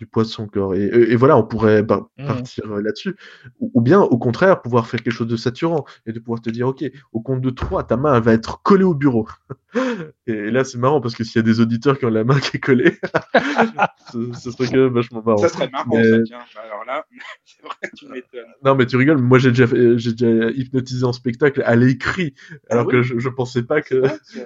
du 0.01 0.07
poids 0.07 0.23
de 0.23 0.29
son 0.29 0.47
corps. 0.47 0.73
Et, 0.73 1.15
voilà, 1.15 1.37
on 1.37 1.43
pourrait 1.43 1.83
mmh. 1.83 1.85
partir 2.25 2.71
euh, 2.71 2.81
là-dessus. 2.81 3.15
Ou, 3.59 3.81
bien, 3.81 4.01
au 4.01 4.17
contraire, 4.17 4.63
pouvoir 4.63 4.87
faire 4.87 5.03
quelque 5.03 5.13
chose 5.13 5.27
de 5.27 5.35
saturant 5.35 5.85
et 6.07 6.11
de 6.11 6.17
pouvoir 6.17 6.41
te 6.41 6.49
dire, 6.49 6.69
OK, 6.69 6.83
au 7.13 7.21
compte 7.21 7.39
de 7.39 7.51
3, 7.51 7.83
ta 7.83 7.97
main 7.97 8.19
va 8.19 8.33
être 8.33 8.63
collée 8.63 8.83
au 8.83 8.95
bureau. 8.95 9.29
et, 10.25 10.49
là, 10.49 10.63
c'est 10.63 10.79
marrant 10.79 11.01
parce 11.01 11.13
que 11.13 11.23
s'il 11.23 11.35
y 11.35 11.39
a 11.39 11.43
des 11.43 11.59
auditeurs 11.59 11.99
qui 11.99 12.05
ont 12.05 12.09
la 12.09 12.23
main 12.23 12.39
qui 12.39 12.57
est 12.57 12.59
collée, 12.59 12.97
ce, 14.11 14.49
serait 14.49 14.65
quand 14.69 14.77
même 14.77 14.93
vachement 14.93 15.21
marrant. 15.23 15.37
Ça 15.37 15.49
serait 15.49 15.69
marrant, 15.69 15.93
ça, 15.93 16.23
tiens. 16.25 16.39
Bah, 16.55 16.61
alors 16.65 16.83
là, 16.83 17.05
c'est 17.45 17.61
vrai, 17.61 17.91
tu 17.95 18.07
m'étonnes. 18.07 18.41
Non, 18.65 18.73
mais 18.73 18.87
tu 18.87 18.97
rigoles, 18.97 19.19
moi 19.19 19.37
j'ai 19.37 19.51
déjà, 19.51 19.67
déjà 19.67 20.49
hypnotisé 20.49 21.05
en 21.05 21.13
spectacle 21.13 21.61
à 21.63 21.75
l'écrit, 21.75 22.33
ah 22.51 22.55
alors 22.73 22.87
que 22.87 23.03
je, 23.03 23.19
je 23.19 23.29
pensais 23.29 23.61
pas 23.61 23.83
que 23.83 24.01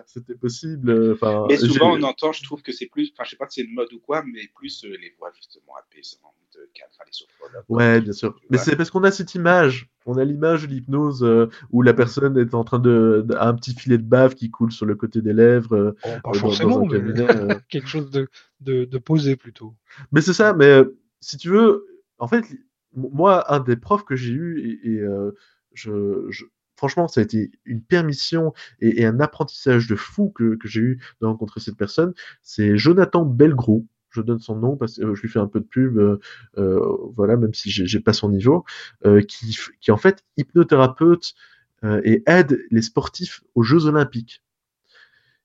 c'était 0.06 0.36
possible. 0.36 1.14
Enfin, 1.14 1.46
mais 1.48 1.56
souvent, 1.56 1.96
on 1.96 2.04
entend, 2.04 2.34
je 2.34 2.44
trouve 2.44 2.62
que 2.62 2.74
c'est 2.74 2.88
plus, 2.88 3.14
enfin, 3.14 3.24
je 3.24 3.30
sais 3.30 3.38
pas 3.38 3.48
si 3.50 3.62
c'est 3.62 3.68
une 3.68 3.74
mode 3.74 3.94
ou 3.94 4.00
quoi, 4.00 4.22
mais 4.22 4.50
plus 4.54 4.84
euh, 4.84 4.98
les 5.02 5.14
voix 5.18 5.32
justement 5.46 5.76
apaisant 5.78 6.34
de 6.54 6.70
cadre, 6.74 6.92
les 7.06 7.64
Ouais, 7.70 8.02
bien 8.02 8.14
sûr. 8.14 8.36
Mais 8.50 8.58
c'est 8.58 8.76
parce 8.76 8.90
qu'on 8.90 9.04
a 9.04 9.12
cette 9.12 9.36
image. 9.36 9.90
On 10.06 10.18
a 10.18 10.24
l'image 10.24 10.64
de 10.64 10.68
l'hypnose 10.68 11.24
euh, 11.24 11.50
où 11.72 11.82
la 11.82 11.94
personne 11.94 12.38
est 12.38 12.54
en 12.54 12.64
train 12.64 12.80
de, 12.80 13.26
un 13.40 13.54
petit 13.56 13.74
filet 13.74 13.98
de 13.98 14.04
bave 14.04 14.36
qui 14.36 14.52
coule 14.52 14.72
sur 14.72 14.86
le 14.86 14.96
côté 14.96 15.22
des 15.22 15.34
lèvres. 15.34 15.76
Euh, 15.76 15.96
oh, 16.06 16.10
pas 16.24 16.34
forcément, 16.34 16.86
mais 16.86 16.98
euh. 16.98 17.56
quelque 17.70 17.88
chose 17.88 18.10
de, 18.12 18.28
de, 18.62 18.86
de, 18.86 18.98
posé 18.98 19.36
plutôt. 19.36 19.76
Mais 20.12 20.22
c'est 20.22 20.34
ça. 20.34 20.54
Mais 20.54 20.84
si 21.22 21.38
tu 21.38 21.50
veux, 21.50 21.86
en 22.20 22.28
fait, 22.28 22.46
moi, 22.94 23.52
un 23.54 23.60
des 23.60 23.76
profs 23.76 24.06
que 24.06 24.16
j'ai 24.16 24.34
eu 24.34 24.80
et, 24.84 25.02
je, 25.74 26.26
je, 26.30 26.46
franchement, 26.78 27.08
ça 27.08 27.22
a 27.22 27.24
été 27.24 27.52
une 27.66 27.82
permission 27.82 28.54
et, 28.80 29.02
et 29.02 29.06
un 29.06 29.20
apprentissage 29.20 29.88
de 29.88 29.96
fou 29.96 30.30
que, 30.30 30.56
que 30.56 30.68
j'ai 30.68 30.82
eu 30.82 31.02
de 31.20 31.26
rencontrer 31.26 31.60
cette 31.60 31.78
personne. 31.78 32.14
C'est 32.42 32.78
Jonathan 32.78 33.26
Belgros 33.26 33.86
je 34.16 34.22
donne 34.22 34.40
son 34.40 34.56
nom 34.56 34.78
parce 34.78 34.98
que 34.98 35.04
euh, 35.04 35.16
je 35.16 35.22
lui 35.22 35.30
fais 35.30 35.40
un 35.40 35.48
peu 35.48 35.60
de 35.60 35.66
pub, 35.66 35.98
euh, 35.98 36.20
euh, 36.58 36.80
voilà, 37.14 37.38
même 37.38 37.54
si 37.54 37.70
j'ai 37.70 38.00
pas 38.00 38.14
son 38.14 38.30
niveau, 38.30 38.66
qui, 39.28 39.92
en 39.92 39.98
fait 39.98 40.24
hypnothérapeute 40.38 41.34
et 42.04 42.24
aide 42.26 42.60
les 42.72 42.82
sportifs 42.82 43.44
aux 43.54 43.62
Jeux 43.62 43.86
Olympiques. 43.86 44.44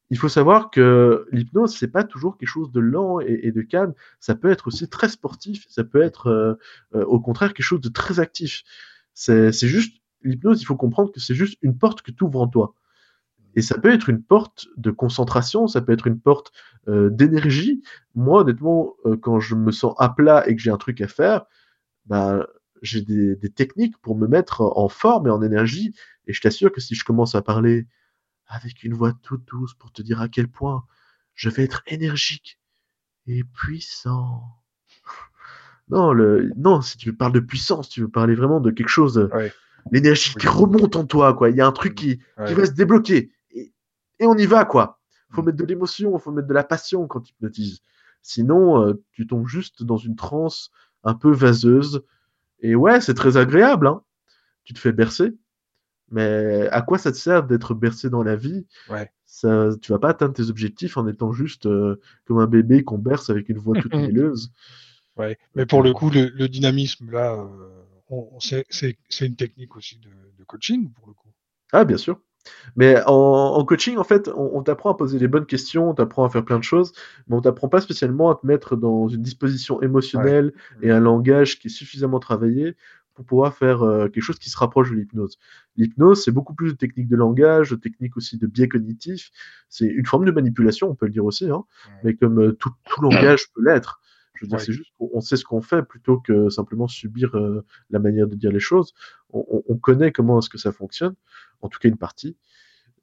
Il 0.09 0.19
faut 0.19 0.29
savoir 0.29 0.71
que 0.71 1.27
l'hypnose, 1.31 1.77
c'est 1.77 1.89
pas 1.89 2.03
toujours 2.03 2.39
quelque 2.39 2.49
chose 2.49 2.73
de 2.73 2.81
lent 2.81 3.21
et, 3.21 3.53
de 3.53 3.61
calme. 3.63 3.93
Ça 4.21 4.35
peut 4.35 4.51
être 4.51 4.69
aussi 4.69 4.89
très 4.89 5.09
sportif. 5.09 5.67
Ça 5.69 5.85
peut 5.85 6.01
être, 6.01 6.59
au 6.95 7.21
contraire, 7.21 7.53
quelque 7.53 7.67
chose 7.67 7.83
de 7.83 7.91
très 7.91 8.21
actif. 8.21 8.63
C'est 9.13 9.53
juste 9.53 10.01
l'hypnose. 10.23 10.63
Il 10.63 10.65
faut 10.65 10.77
comprendre 10.77 11.13
que 11.13 11.21
c'est 11.21 11.35
juste 11.35 11.59
une 11.63 11.77
porte 11.77 12.03
que 12.03 12.11
tu 12.11 12.25
ouvres 12.25 12.41
en 12.41 12.49
toi. 12.49 12.75
Et 13.55 13.63
ça 13.63 13.79
peut 13.79 13.93
être 13.93 14.09
une 14.09 14.23
porte 14.23 14.69
de 14.77 14.91
concentration, 14.91 15.67
ça 15.67 15.81
peut 15.81 15.93
être 15.93 16.07
une 16.07 16.21
porte 16.21 16.53
euh, 16.89 17.11
d'énergie. 17.11 17.83
Moi, 18.15 18.43
honnêtement, 18.43 18.95
euh, 19.07 19.17
quand 19.17 19.41
je 19.41 19.55
me 19.55 19.73
sens 19.73 19.95
à 19.99 20.09
plat 20.09 20.49
et 20.49 20.55
que 20.55 20.63
j'ai 20.63 20.71
un 20.71 20.77
truc 20.77 21.01
à 21.01 21.09
faire, 21.09 21.45
bah, 22.07 22.47
j'ai 22.83 23.03
des, 23.03 23.37
des, 23.37 23.51
techniques 23.51 23.99
pour 23.99 24.17
me 24.17 24.27
mettre 24.27 24.63
en 24.63 24.89
forme 24.89 25.27
et 25.27 25.31
en 25.31 25.43
énergie. 25.43 25.95
Et 26.27 26.33
je 26.33 26.41
t'assure 26.41 26.73
que 26.73 26.81
si 26.81 26.95
je 26.95 27.05
commence 27.05 27.35
à 27.35 27.43
parler 27.43 27.87
avec 28.47 28.83
une 28.83 28.95
voix 28.95 29.13
toute 29.23 29.47
douce 29.47 29.75
pour 29.75 29.93
te 29.93 30.03
dire 30.03 30.21
à 30.21 30.29
quel 30.29 30.49
point 30.49 30.85
je 31.35 31.49
vais 31.49 31.65
être 31.65 31.83
énergique 31.87 32.61
et 33.27 33.45
puissant. 33.45 34.43
Non, 35.89 36.13
le, 36.13 36.53
non, 36.57 36.83
si 36.83 36.97
tu 36.99 37.11
veux 37.11 37.17
parler 37.17 37.41
de 37.41 37.45
puissance, 37.45 37.89
tu 37.89 38.03
veux 38.03 38.09
parler 38.09 38.37
vraiment 38.37 38.61
de 38.61 38.71
quelque 38.71 38.87
chose, 38.87 39.29
l'énergie 39.91 40.33
qui 40.37 40.47
remonte 40.47 40.95
en 40.95 41.05
toi, 41.05 41.35
quoi. 41.35 41.51
Il 41.51 41.57
y 41.57 41.61
a 41.61 41.67
un 41.67 41.73
truc 41.73 41.97
qui, 41.97 42.21
qui 42.47 42.55
va 42.55 42.65
se 42.65 42.71
débloquer 42.71 43.33
et 44.21 44.27
on 44.27 44.37
y 44.37 44.47
va, 44.47 44.65
quoi. 44.65 45.01
Faut 45.31 45.43
mm. 45.43 45.47
mettre 45.47 45.59
de 45.59 45.65
l'émotion, 45.65 46.19
faut 46.19 46.31
mettre 46.31 46.49
de 46.49 46.55
la 46.55 46.65
passion 46.65 47.07
quand 47.09 47.21
tu 47.21 47.33
hypnotises. 47.33 47.81
Sinon, 48.23 48.87
euh, 48.87 49.03
tu 49.13 49.27
tombes 49.27 49.49
juste 49.49 49.83
dans 49.83 49.97
une 49.97 50.15
transe 50.15 50.71
un 51.03 51.15
peu 51.15 51.33
vaseuse. 51.33 52.05
Et 52.61 52.75
ouais, 52.75 53.01
c'est 53.01 53.15
très 53.15 53.37
agréable, 53.37 53.87
hein. 53.87 54.03
Tu 54.65 54.75
te 54.75 54.79
fais 54.79 54.93
bercer. 54.93 55.33
Mais 56.11 56.69
à 56.71 56.83
quoi 56.83 56.99
ça 56.99 57.13
te 57.13 57.17
sert 57.17 57.45
d'être 57.45 57.73
bercé 57.73 58.11
dans 58.11 58.23
la 58.23 58.37
vie? 58.37 58.67
Ouais. 58.91 59.11
ça, 59.27 59.71
Tu 59.81 59.93
vas 59.93 59.99
pas 59.99 60.11
atteindre 60.11 60.35
tes 60.35 60.51
objectifs 60.51 60.97
en 60.97 61.07
étant 61.07 61.33
juste 61.33 61.67
euh, 61.67 62.01
comme 62.27 62.39
un 62.39 62.47
bébé 62.47 62.85
qu'on 62.85 62.99
berce 62.99 63.31
avec 63.31 63.49
une 63.49 63.59
voix 63.59 63.81
toute 63.81 63.95
mielleuse. 63.95 64.53
Ouais, 65.17 65.39
mais 65.55 65.67
pour 65.67 65.83
le 65.83 65.93
coup, 65.93 66.11
le, 66.11 66.49
dynamisme, 66.49 67.11
là, 67.11 67.35
euh, 67.35 68.65
c'est 68.69 69.27
une 69.27 69.37
technique 69.37 69.77
aussi 69.77 69.99
de, 69.99 70.11
de, 70.39 70.45
coaching, 70.45 70.93
pour 70.93 71.09
le 71.09 71.15
coup. 71.15 71.29
Ah, 71.73 71.85
bien 71.85 71.97
sûr. 71.97 72.21
Mais 72.77 73.01
en, 73.07 73.65
coaching, 73.65 73.97
en 73.97 74.05
fait, 74.05 74.31
on, 74.35 74.63
t'apprend 74.63 74.91
à 74.91 74.97
poser 74.97 75.19
les 75.19 75.29
bonnes 75.29 75.47
questions, 75.47 75.91
on 75.91 75.95
t'apprend 75.95 76.25
à 76.25 76.31
faire 76.31 76.45
plein 76.45 76.59
de 76.59 76.65
choses, 76.65 76.93
mais 77.29 77.37
on 77.37 77.41
t'apprend 77.41 77.69
pas 77.69 77.81
spécialement 77.81 78.31
à 78.31 78.37
te 78.37 78.47
mettre 78.47 78.77
dans 78.77 79.09
une 79.09 79.23
disposition 79.23 79.83
émotionnelle 79.83 80.53
et 80.83 80.91
un 80.91 81.01
langage 81.01 81.59
qui 81.59 81.69
est 81.69 81.71
suffisamment 81.71 82.21
travaillé 82.21 82.77
pour 83.15 83.25
pouvoir 83.25 83.55
faire 83.55 83.83
euh, 83.83 84.09
quelque 84.09 84.23
chose 84.23 84.39
qui 84.39 84.51
se 84.51 84.57
rapproche 84.57 84.91
de 84.91 84.97
l'hypnose. 84.97 85.39
L'hypnose, 85.77 86.25
c'est 86.25 86.31
beaucoup 86.31 86.55
plus 86.55 86.73
de 86.73 86.77
techniques 86.79 87.09
de 87.09 87.17
langage, 87.17 87.71
de 87.71 87.77
techniques 87.77 88.17
aussi 88.17 88.39
de 88.39 88.47
biais 88.47 88.69
cognitifs. 88.69 89.31
C'est 89.69 89.87
une 89.87 90.07
forme 90.07 90.25
de 90.25 90.31
manipulation, 90.31 90.89
on 90.89 90.95
peut 90.95 91.07
le 91.07 91.13
dire 91.13 91.25
aussi, 91.25 91.51
hein, 91.51 91.65
mais 92.03 92.15
comme 92.15 92.41
euh, 92.41 92.53
tout, 92.53 92.71
tout, 92.89 93.03
langage 93.03 93.53
peut 93.53 93.63
l'être. 93.63 94.01
Je 94.35 94.47
veux 94.47 94.49
dire, 94.49 94.61
c'est 94.61 94.73
juste 94.73 94.93
qu'on 94.99 95.21
sait 95.21 95.37
ce 95.37 95.45
qu'on 95.45 95.61
fait 95.61 95.83
plutôt 95.83 96.19
que 96.19 96.49
simplement 96.49 96.89
subir 96.89 97.37
euh, 97.37 97.63
la 97.91 97.99
manière 97.99 98.27
de 98.27 98.37
dire 98.37 98.51
les 98.51 98.61
choses. 98.61 98.95
On, 99.35 99.63
on 99.69 99.77
connaît 99.77 100.13
comment 100.13 100.39
est-ce 100.39 100.49
que 100.49 100.57
ça 100.57 100.73
fonctionne 100.73 101.15
en 101.63 101.69
tout 101.69 101.79
cas 101.79 101.89
une 101.89 101.97
partie. 101.97 102.37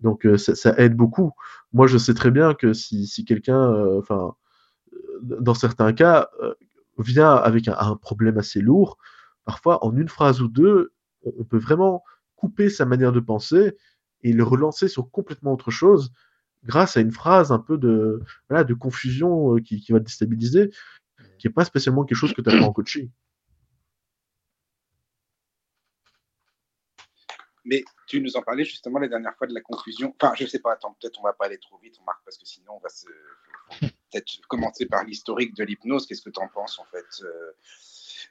Donc 0.02 0.26
euh, 0.26 0.38
ça, 0.38 0.74
aide 0.78 0.96
beaucoup. 0.96 1.32
Moi, 1.74 1.88
je 1.88 1.98
sais 1.98 2.14
très 2.14 2.32
bien 2.32 2.54
que 2.54 2.74
si, 2.74 3.08
si 3.08 3.26
quelqu'un, 3.26 3.74
euh, 3.74 4.00
enfin, 4.00 4.36
euh, 4.94 4.98
dans 5.22 5.54
certains 5.54 5.94
cas, 5.94 6.30
vient 6.98 7.34
avec 7.36 7.68
un, 7.68 7.96
problème 7.96 8.38
assez 8.38 8.62
lourd, 8.62 8.98
parfois 9.46 9.84
en 9.86 9.96
une 9.96 10.10
phrase 10.10 10.42
ou 10.42 10.48
deux, 10.48 10.94
on, 11.24 11.44
peut 11.44 11.58
vraiment 11.58 12.04
couper 12.36 12.70
sa 12.70 12.86
manière 12.86 13.12
de 13.12 13.20
penser 13.20 13.76
et 14.24 14.34
le 14.34 14.44
relancer 14.44 14.88
sur 14.88 15.10
complètement 15.12 15.54
autre 15.54 15.72
chose 15.72 16.12
grâce 16.64 16.98
à 16.98 17.02
une 17.02 17.12
phrase 17.12 17.52
un 17.52 17.60
peu 17.60 17.78
de, 17.78 18.22
voilà, 18.50 18.64
de 18.64 18.74
confusion 18.74 19.58
qui, 19.58 19.80
qui 19.80 19.92
va 19.92 20.00
te 20.00 20.06
déstabiliser, 20.06 20.72
qui 21.38 21.48
n'est 21.48 21.54
pas 21.54 21.66
spécialement 21.66 22.04
quelque 22.04 22.18
chose 22.18 22.34
que 22.34 22.42
tu 22.42 22.50
as 22.50 22.64
en 22.64 22.74
coaching. 22.74 23.10
Mais 27.68 27.84
tu 28.08 28.22
nous 28.22 28.38
en 28.38 28.42
parlais 28.42 28.64
justement 28.64 28.98
la 28.98 29.10
dernière 29.10 29.36
fois 29.36 29.46
de 29.46 29.54
la 29.54 29.60
confusion. 29.60 30.16
Enfin, 30.20 30.34
je 30.36 30.46
sais 30.46 30.60
pas, 30.60 30.72
attends, 30.72 30.96
peut-être 31.00 31.20
on 31.20 31.24
va 31.24 31.34
pas 31.34 31.46
aller 31.46 31.58
trop 31.58 31.78
vite, 31.78 32.00
marque, 32.06 32.24
parce 32.24 32.38
que 32.38 32.46
sinon 32.46 32.74
on 32.76 32.80
va 32.80 32.90
se. 32.90 33.08
Peut-être 34.10 34.40
commencer 34.48 34.86
par 34.86 35.04
l'historique 35.04 35.54
de 35.54 35.66
l'hypnose. 35.66 36.08
Qu'est-ce 36.08 36.22
que 36.22 36.30
tu 36.30 36.40
en 36.40 36.48
penses 36.48 36.80
en 36.80 36.86
fait 36.86 37.06
euh, 37.24 37.52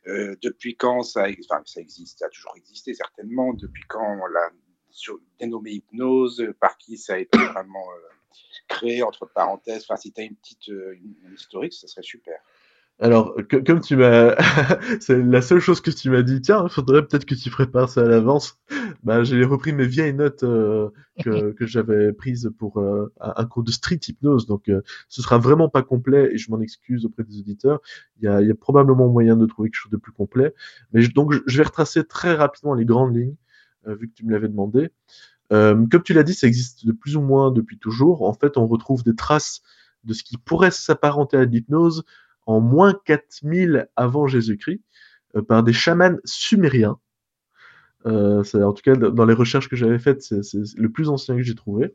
euh, 0.06 0.36
Depuis 0.40 0.74
quand 0.74 1.02
ça, 1.02 1.26
enfin, 1.44 1.62
ça 1.66 1.82
existe 1.82 2.20
Ça 2.20 2.26
a 2.26 2.28
toujours 2.30 2.54
existé 2.56 2.94
certainement. 2.94 3.52
Depuis 3.52 3.82
quand 3.86 4.18
on 4.22 4.26
l'a 4.26 4.50
dénommé 5.38 5.72
hypnose 5.72 6.42
Par 6.58 6.78
qui 6.78 6.96
ça 6.96 7.14
a 7.14 7.18
été 7.18 7.36
vraiment 7.36 7.86
euh, 7.92 8.38
créé, 8.68 9.02
entre 9.02 9.26
parenthèses 9.26 9.82
Enfin, 9.82 9.96
si 9.96 10.14
tu 10.14 10.22
as 10.22 10.24
une 10.24 10.36
petite 10.36 10.68
une, 10.68 11.34
historique, 11.34 11.74
ça 11.74 11.86
serait 11.86 12.02
super. 12.02 12.40
Alors, 12.98 13.34
que- 13.50 13.58
comme 13.58 13.80
tu 13.80 13.94
m'as, 13.96 14.34
c'est 15.00 15.22
la 15.22 15.42
seule 15.42 15.60
chose 15.60 15.82
que 15.82 15.90
tu 15.90 16.08
m'as 16.08 16.22
dit. 16.22 16.40
Tiens, 16.40 16.64
il 16.64 16.70
faudrait 16.70 17.06
peut-être 17.06 17.26
que 17.26 17.34
tu 17.34 17.50
prépares 17.50 17.90
ça 17.90 18.00
à 18.02 18.04
l'avance. 18.06 18.58
Bah, 19.02 19.22
j'ai 19.22 19.44
repris 19.44 19.72
mes 19.74 19.86
vieilles 19.86 20.14
notes 20.14 20.44
euh, 20.44 20.88
que, 21.22 21.52
que 21.58 21.66
j'avais 21.66 22.14
prises 22.14 22.50
pour 22.58 22.78
euh, 22.78 23.12
un 23.20 23.44
cours 23.44 23.64
de 23.64 23.70
street 23.70 24.00
hypnose. 24.08 24.46
Donc, 24.46 24.70
euh, 24.70 24.80
ce 25.08 25.20
sera 25.20 25.36
vraiment 25.36 25.68
pas 25.68 25.82
complet 25.82 26.30
et 26.32 26.38
je 26.38 26.50
m'en 26.50 26.58
excuse 26.60 27.04
auprès 27.04 27.24
des 27.24 27.38
auditeurs. 27.38 27.80
Il 28.18 28.24
y 28.24 28.28
a, 28.28 28.40
y 28.40 28.50
a 28.50 28.54
probablement 28.54 29.08
moyen 29.08 29.36
de 29.36 29.44
trouver 29.44 29.68
quelque 29.68 29.76
chose 29.80 29.92
de 29.92 29.98
plus 29.98 30.12
complet. 30.12 30.54
Mais 30.92 31.02
je- 31.02 31.12
donc, 31.12 31.34
je, 31.46 31.58
vais 31.58 31.64
retracer 31.64 32.02
très 32.04 32.34
rapidement 32.34 32.72
les 32.72 32.86
grandes 32.86 33.14
lignes, 33.14 33.36
vu 33.86 34.08
que 34.08 34.14
tu 34.14 34.24
me 34.24 34.32
l'avais 34.32 34.48
demandé. 34.48 34.90
Comme 35.50 36.02
tu 36.04 36.12
l'as 36.14 36.24
dit, 36.24 36.34
ça 36.34 36.46
existe 36.48 36.86
de 36.86 36.92
plus 36.92 37.16
ou 37.16 37.20
moins 37.20 37.52
depuis 37.52 37.78
toujours. 37.78 38.22
En 38.22 38.32
fait, 38.32 38.56
on 38.56 38.66
retrouve 38.66 39.04
des 39.04 39.14
traces 39.14 39.62
de 40.04 40.12
ce 40.14 40.24
qui 40.24 40.38
pourrait 40.38 40.70
s'apparenter 40.72 41.36
à 41.36 41.44
l'hypnose 41.44 42.04
en 42.46 42.60
moins 42.60 42.94
4000 43.04 43.88
avant 43.96 44.26
Jésus-Christ 44.26 44.80
euh, 45.36 45.42
par 45.42 45.62
des 45.62 45.72
chamans 45.72 46.16
sumériens. 46.24 46.98
Euh, 48.06 48.44
en 48.54 48.72
tout 48.72 48.82
cas, 48.82 48.94
dans 48.94 49.24
les 49.24 49.34
recherches 49.34 49.68
que 49.68 49.76
j'avais 49.76 49.98
faites, 49.98 50.22
c'est 50.22 50.40
le 50.76 50.88
plus 50.90 51.08
ancien 51.08 51.36
que 51.36 51.42
j'ai 51.42 51.56
trouvé. 51.56 51.94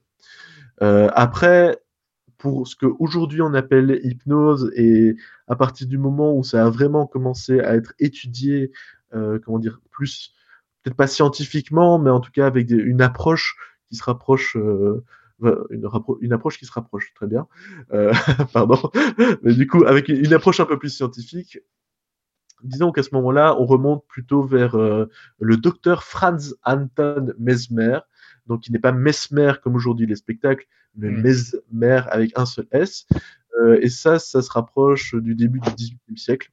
Euh, 0.81 1.09
après, 1.13 1.79
pour 2.37 2.67
ce 2.67 2.75
qu'aujourd'hui 2.75 3.41
on 3.41 3.53
appelle 3.53 4.01
hypnose, 4.03 4.71
et 4.75 5.15
à 5.47 5.55
partir 5.55 5.87
du 5.87 5.97
moment 5.97 6.35
où 6.35 6.43
ça 6.43 6.65
a 6.65 6.69
vraiment 6.69 7.07
commencé 7.07 7.61
à 7.61 7.75
être 7.75 7.93
étudié, 7.99 8.71
comment 9.11 9.59
dire, 9.59 9.79
plus, 9.91 10.33
peut-être 10.81 10.97
pas 10.97 11.07
scientifiquement, 11.07 11.99
mais 11.99 12.09
en 12.09 12.19
tout 12.19 12.31
cas 12.31 12.47
avec 12.47 12.71
une 12.71 13.01
approche 13.01 13.55
qui 13.87 13.95
se 13.95 14.03
rapproche, 14.03 14.57
une, 15.69 16.34
approche 16.34 16.58
qui 16.58 16.65
se 16.65 16.71
rapproche, 16.71 17.13
très 17.13 17.27
bien, 17.27 17.47
euh, 17.93 18.13
pardon, 18.54 18.77
mais 19.43 19.54
du 19.54 19.67
coup 19.67 19.84
avec 19.86 20.08
une, 20.10 20.34
approche 20.34 20.60
un 20.60 20.65
peu 20.65 20.77
plus 20.77 20.89
scientifique, 20.89 21.60
disons 22.63 22.91
qu'à 22.91 23.04
ce 23.04 23.10
moment-là, 23.13 23.56
on 23.60 23.65
remonte 23.65 24.06
plutôt 24.08 24.43
vers 24.43 24.75
euh, 24.75 25.10
le 25.39 25.58
docteur 25.58 26.04
Franz 26.04 26.56
Anton 26.63 27.34
Mesmer, 27.39 27.99
donc 28.47 28.67
il 28.67 28.73
n'est 28.73 28.80
pas 28.80 28.91
Mesmer 28.91 29.54
comme 29.63 29.75
aujourd'hui 29.75 30.08
les 30.08 30.15
spectacles, 30.15 30.65
mais 30.95 31.10
Mm. 31.10 31.21
Mesmer 31.21 32.01
avec 32.10 32.38
un 32.38 32.45
seul 32.45 32.67
S. 32.71 33.06
Euh, 33.60 33.80
et 33.82 33.89
ça, 33.89 34.19
ça 34.19 34.41
se 34.41 34.51
rapproche 34.51 35.15
du 35.15 35.36
début 35.36 35.60
du 35.60 35.69
XVIIIe 35.71 36.17
siècle. 36.17 36.51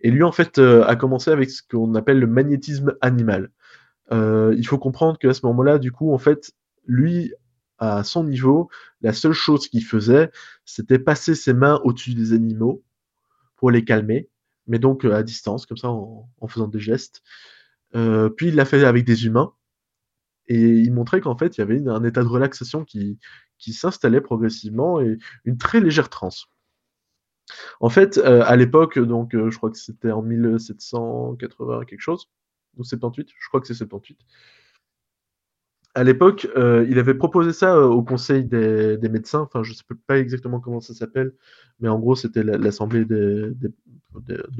Et 0.00 0.10
lui, 0.10 0.22
en 0.22 0.32
fait, 0.32 0.58
euh, 0.58 0.84
a 0.84 0.96
commencé 0.96 1.30
avec 1.30 1.50
ce 1.50 1.62
qu'on 1.62 1.94
appelle 1.94 2.18
le 2.18 2.26
magnétisme 2.26 2.94
animal. 3.00 3.50
Il 4.10 4.64
faut 4.66 4.78
comprendre 4.78 5.18
qu'à 5.18 5.32
ce 5.32 5.44
moment-là, 5.46 5.78
du 5.78 5.90
coup, 5.90 6.12
en 6.12 6.18
fait, 6.18 6.52
lui, 6.86 7.32
à 7.78 8.04
son 8.04 8.24
niveau, 8.24 8.70
la 9.00 9.12
seule 9.12 9.32
chose 9.32 9.68
qu'il 9.68 9.84
faisait, 9.84 10.30
c'était 10.64 10.98
passer 10.98 11.34
ses 11.34 11.52
mains 11.52 11.80
au-dessus 11.84 12.14
des 12.14 12.32
animaux 12.32 12.82
pour 13.56 13.70
les 13.70 13.84
calmer, 13.84 14.28
mais 14.66 14.78
donc 14.78 15.04
euh, 15.04 15.14
à 15.14 15.22
distance, 15.22 15.66
comme 15.66 15.76
ça, 15.76 15.88
en, 15.90 16.28
faisant 16.48 16.68
des 16.68 16.80
gestes. 16.80 17.22
Euh, 17.94 18.28
puis 18.28 18.48
il 18.48 18.54
l'a 18.54 18.64
fait 18.64 18.84
avec 18.84 19.04
des 19.04 19.26
humains, 19.26 19.52
et 20.46 20.60
il 20.60 20.92
montrait 20.92 21.20
qu'en 21.20 21.36
fait, 21.36 21.56
il 21.56 21.60
y 21.60 21.62
avait 21.62 21.88
un 21.88 22.04
état 22.04 22.22
de 22.22 22.28
relaxation 22.28 22.84
qui, 22.84 23.18
s'installait 23.58 24.20
progressivement 24.20 25.00
et 25.00 25.16
une 25.44 25.56
très 25.56 25.80
légère 25.80 26.10
transe. 26.10 26.46
En 27.80 27.88
fait, 27.88 28.18
euh, 28.18 28.42
à 28.44 28.56
l'époque, 28.56 28.98
donc 28.98 29.30
je 29.32 29.56
crois 29.56 29.70
que 29.70 29.78
c'était 29.78 30.10
en 30.10 30.22
1780 30.22 31.84
quelque 31.86 32.00
chose, 32.00 32.28
ou 32.76 32.84
78, 32.84 33.30
je 33.38 33.48
crois 33.48 33.60
que 33.60 33.66
c'est 33.66 33.74
78. 33.74 34.18
À 35.94 36.02
l'époque, 36.02 36.48
euh, 36.56 36.84
il 36.90 36.98
avait 36.98 37.14
proposé 37.14 37.52
ça 37.52 37.76
euh, 37.76 37.86
au 37.86 38.02
Conseil 38.02 38.44
des, 38.44 38.96
des 38.98 39.08
médecins, 39.08 39.40
enfin 39.40 39.62
je 39.62 39.70
ne 39.70 39.74
sais 39.76 39.84
pas 40.06 40.18
exactement 40.18 40.58
comment 40.60 40.80
ça 40.80 40.92
s'appelle, 40.94 41.34
mais 41.80 41.88
en 41.88 41.98
gros 41.98 42.16
c'était 42.16 42.42
la- 42.42 42.58
l'assemblée 42.58 43.04
de, 43.04 43.56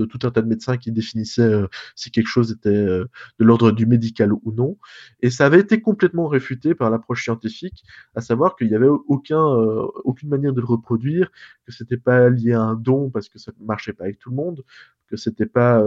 tout 0.06 0.18
un 0.26 0.30
tas 0.30 0.42
de 0.42 0.48
médecins 0.48 0.76
qui 0.76 0.92
définissaient 0.92 1.42
euh, 1.42 1.66
si 1.94 2.10
quelque 2.10 2.28
chose 2.28 2.52
était 2.52 2.68
euh, 2.70 3.04
de 3.38 3.44
l'ordre 3.44 3.72
du 3.72 3.86
médical 3.86 4.32
ou 4.32 4.52
non. 4.52 4.76
Et 5.20 5.30
ça 5.30 5.46
avait 5.46 5.60
été 5.60 5.80
complètement 5.80 6.26
réfuté 6.28 6.74
par 6.74 6.90
l'approche 6.90 7.24
scientifique, 7.24 7.84
à 8.14 8.20
savoir 8.20 8.56
qu'il 8.56 8.68
n'y 8.68 8.74
avait 8.74 8.88
aucun, 8.88 9.38
euh, 9.38 9.86
aucune 10.04 10.28
manière 10.28 10.52
de 10.52 10.60
le 10.60 10.66
reproduire, 10.66 11.30
que 11.66 11.72
c'était 11.72 11.96
pas 11.96 12.28
lié 12.30 12.52
à 12.52 12.62
un 12.62 12.74
don 12.74 13.10
parce 13.10 13.28
que 13.28 13.38
ça 13.38 13.52
ne 13.58 13.64
marchait 13.64 13.92
pas 13.92 14.04
avec 14.04 14.18
tout 14.18 14.30
le 14.30 14.36
monde, 14.36 14.62
que 15.08 15.16
c'était 15.16 15.46
pas 15.46 15.84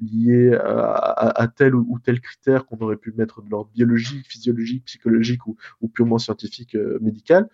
lié 0.00 0.54
à, 0.54 1.48
tel 1.56 1.74
ou, 1.74 1.98
tel 2.04 2.20
critère 2.20 2.66
qu'on 2.66 2.76
aurait 2.78 2.96
pu 2.96 3.12
mettre 3.16 3.42
de 3.42 3.48
l'ordre 3.50 3.70
biologique, 3.72 4.26
physiologique, 4.26 4.84
psychologique 4.84 5.46
ou, 5.46 5.56
ou 5.80 5.88
purement 5.88 6.18
scientifique, 6.18 6.76
médical. 7.00 7.48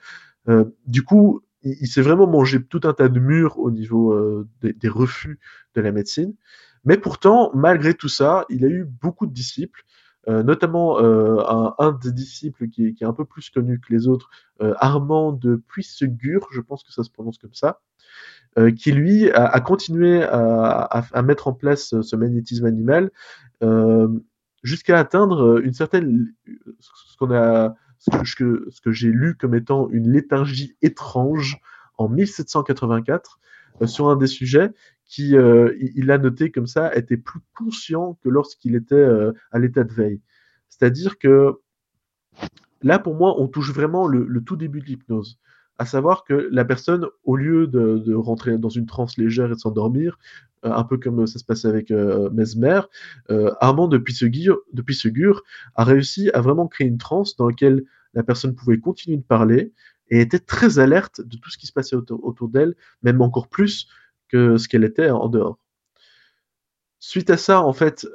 Du 0.86 1.02
coup, 1.04 1.40
il, 1.64 1.88
s'est 1.88 2.02
vraiment 2.02 2.26
mangé 2.26 2.62
tout 2.62 2.80
un 2.84 2.92
tas 2.92 3.08
de 3.08 3.18
murs 3.18 3.58
au 3.58 3.70
niveau 3.70 4.12
euh, 4.12 4.46
des, 4.62 4.88
refus 4.88 5.38
de 5.74 5.80
la 5.80 5.92
médecine. 5.92 6.34
Mais 6.84 6.98
pourtant, 6.98 7.50
malgré 7.54 7.94
tout 7.94 8.08
ça, 8.08 8.44
il 8.50 8.64
a 8.64 8.68
eu 8.68 8.84
beaucoup 8.84 9.26
de 9.26 9.32
disciples, 9.32 9.84
euh, 10.28 10.42
notamment 10.42 11.00
euh, 11.00 11.38
un, 11.78 11.92
des 11.92 12.12
disciples 12.12 12.68
qui 12.68 12.86
est, 12.86 13.02
un 13.04 13.12
peu 13.14 13.24
plus 13.24 13.50
connu 13.50 13.80
que 13.80 13.92
les 13.92 14.06
autres, 14.06 14.30
Armand 14.60 15.32
de 15.32 15.56
Puissegur, 15.56 16.46
je 16.52 16.60
pense 16.60 16.84
que 16.84 16.92
ça 16.92 17.02
se 17.02 17.10
prononce 17.10 17.38
comme 17.38 17.54
ça, 17.54 17.80
qui 18.76 18.92
lui 18.92 19.30
a, 19.32 19.58
continué 19.60 20.22
à, 20.22 20.82
à- 20.82 21.22
mettre 21.22 21.48
en 21.48 21.52
place 21.52 22.00
ce 22.00 22.16
magnétisme 22.16 22.66
animal 22.66 23.10
jusqu'à 24.62 24.98
atteindre 24.98 25.60
une 25.62 25.72
certaine, 25.72 26.32
ce 26.78 27.16
qu'on 27.18 27.32
a, 27.32 27.74
ce 28.10 28.80
que, 28.80 28.92
j'ai 28.92 29.10
lu 29.10 29.34
comme 29.36 29.54
étant 29.54 29.88
une 29.90 30.10
léthargie 30.10 30.76
étrange 30.82 31.58
en 31.96 32.08
1784 32.08 33.40
euh, 33.82 33.86
sur 33.86 34.08
un 34.08 34.16
des 34.16 34.26
sujets 34.26 34.70
qui, 35.04 35.36
euh, 35.36 35.74
il 35.80 36.10
a 36.10 36.18
noté 36.18 36.50
comme 36.50 36.66
ça, 36.66 36.94
était 36.94 37.16
plus 37.16 37.40
conscient 37.56 38.18
que 38.22 38.28
lorsqu'il 38.28 38.74
était 38.74 38.94
euh, 38.94 39.32
à 39.52 39.58
l'état 39.58 39.84
de 39.84 39.92
veille. 39.92 40.20
C'est-à-dire 40.68 41.18
que 41.18 41.60
là, 42.82 42.98
pour 42.98 43.14
moi, 43.14 43.40
on 43.40 43.48
touche 43.48 43.72
vraiment 43.72 44.06
le 44.06 44.42
tout 44.42 44.56
début 44.56 44.80
de 44.80 44.86
l'hypnose. 44.86 45.38
À 45.78 45.86
savoir 45.86 46.24
que 46.24 46.48
la 46.52 46.64
personne, 46.64 47.06
au 47.24 47.36
lieu 47.36 47.66
de, 47.66 48.14
rentrer 48.14 48.58
dans 48.58 48.68
une 48.68 48.86
transe 48.86 49.16
légère 49.16 49.46
et 49.46 49.54
de 49.54 49.58
s'endormir, 49.58 50.18
euh, 50.64 50.72
un 50.72 50.84
peu 50.84 50.98
comme 50.98 51.26
ça 51.26 51.38
se 51.38 51.44
passait 51.44 51.68
avec 51.68 51.90
euh, 51.90 52.30
Mesmer, 52.30 52.80
euh, 53.30 53.52
Armand 53.60 53.88
de 53.88 53.98
Puysegur, 53.98 54.58
de 54.72 54.82
Puysegur 54.82 55.42
a 55.74 55.84
réussi 55.84 56.30
à 56.30 56.40
vraiment 56.40 56.68
créer 56.68 56.86
une 56.86 56.98
transe 56.98 57.36
dans 57.36 57.48
laquelle 57.48 57.84
la 58.14 58.22
personne 58.22 58.54
pouvait 58.54 58.78
continuer 58.78 59.16
de 59.16 59.22
parler 59.22 59.72
et 60.10 60.20
était 60.20 60.38
très 60.38 60.78
alerte 60.78 61.20
de 61.20 61.36
tout 61.36 61.50
ce 61.50 61.58
qui 61.58 61.66
se 61.66 61.72
passait 61.72 61.96
autour, 61.96 62.48
d'elle, 62.48 62.76
même 63.02 63.20
encore 63.20 63.48
plus 63.48 63.88
que 64.28 64.56
ce 64.56 64.68
qu'elle 64.68 64.84
était 64.84 65.10
en 65.10 65.28
dehors. 65.28 65.58
Suite 67.00 67.30
à 67.30 67.36
ça, 67.36 67.62
en 67.62 67.72
fait, 67.72 68.06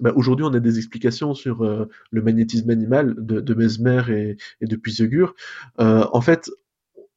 bah, 0.00 0.12
aujourd'hui, 0.16 0.44
on 0.44 0.54
a 0.54 0.60
des 0.60 0.78
explications 0.78 1.34
sur 1.34 1.62
euh, 1.62 1.88
le 2.10 2.22
magnétisme 2.22 2.70
animal 2.70 3.14
de, 3.18 3.54
Mesmer 3.54 4.36
et, 4.60 4.66
de 4.66 4.76
Puysegur. 4.76 5.34
Euh, 5.80 6.06
en 6.12 6.20
fait, 6.20 6.50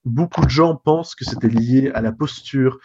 beaucoup 0.05 0.43
de 0.43 0.49
gens 0.49 0.75
pensent 0.75 1.15
que 1.15 1.25
c'était 1.25 1.47
lié 1.47 1.91
à 1.93 2.01
la 2.01 2.11
posture, 2.11 2.79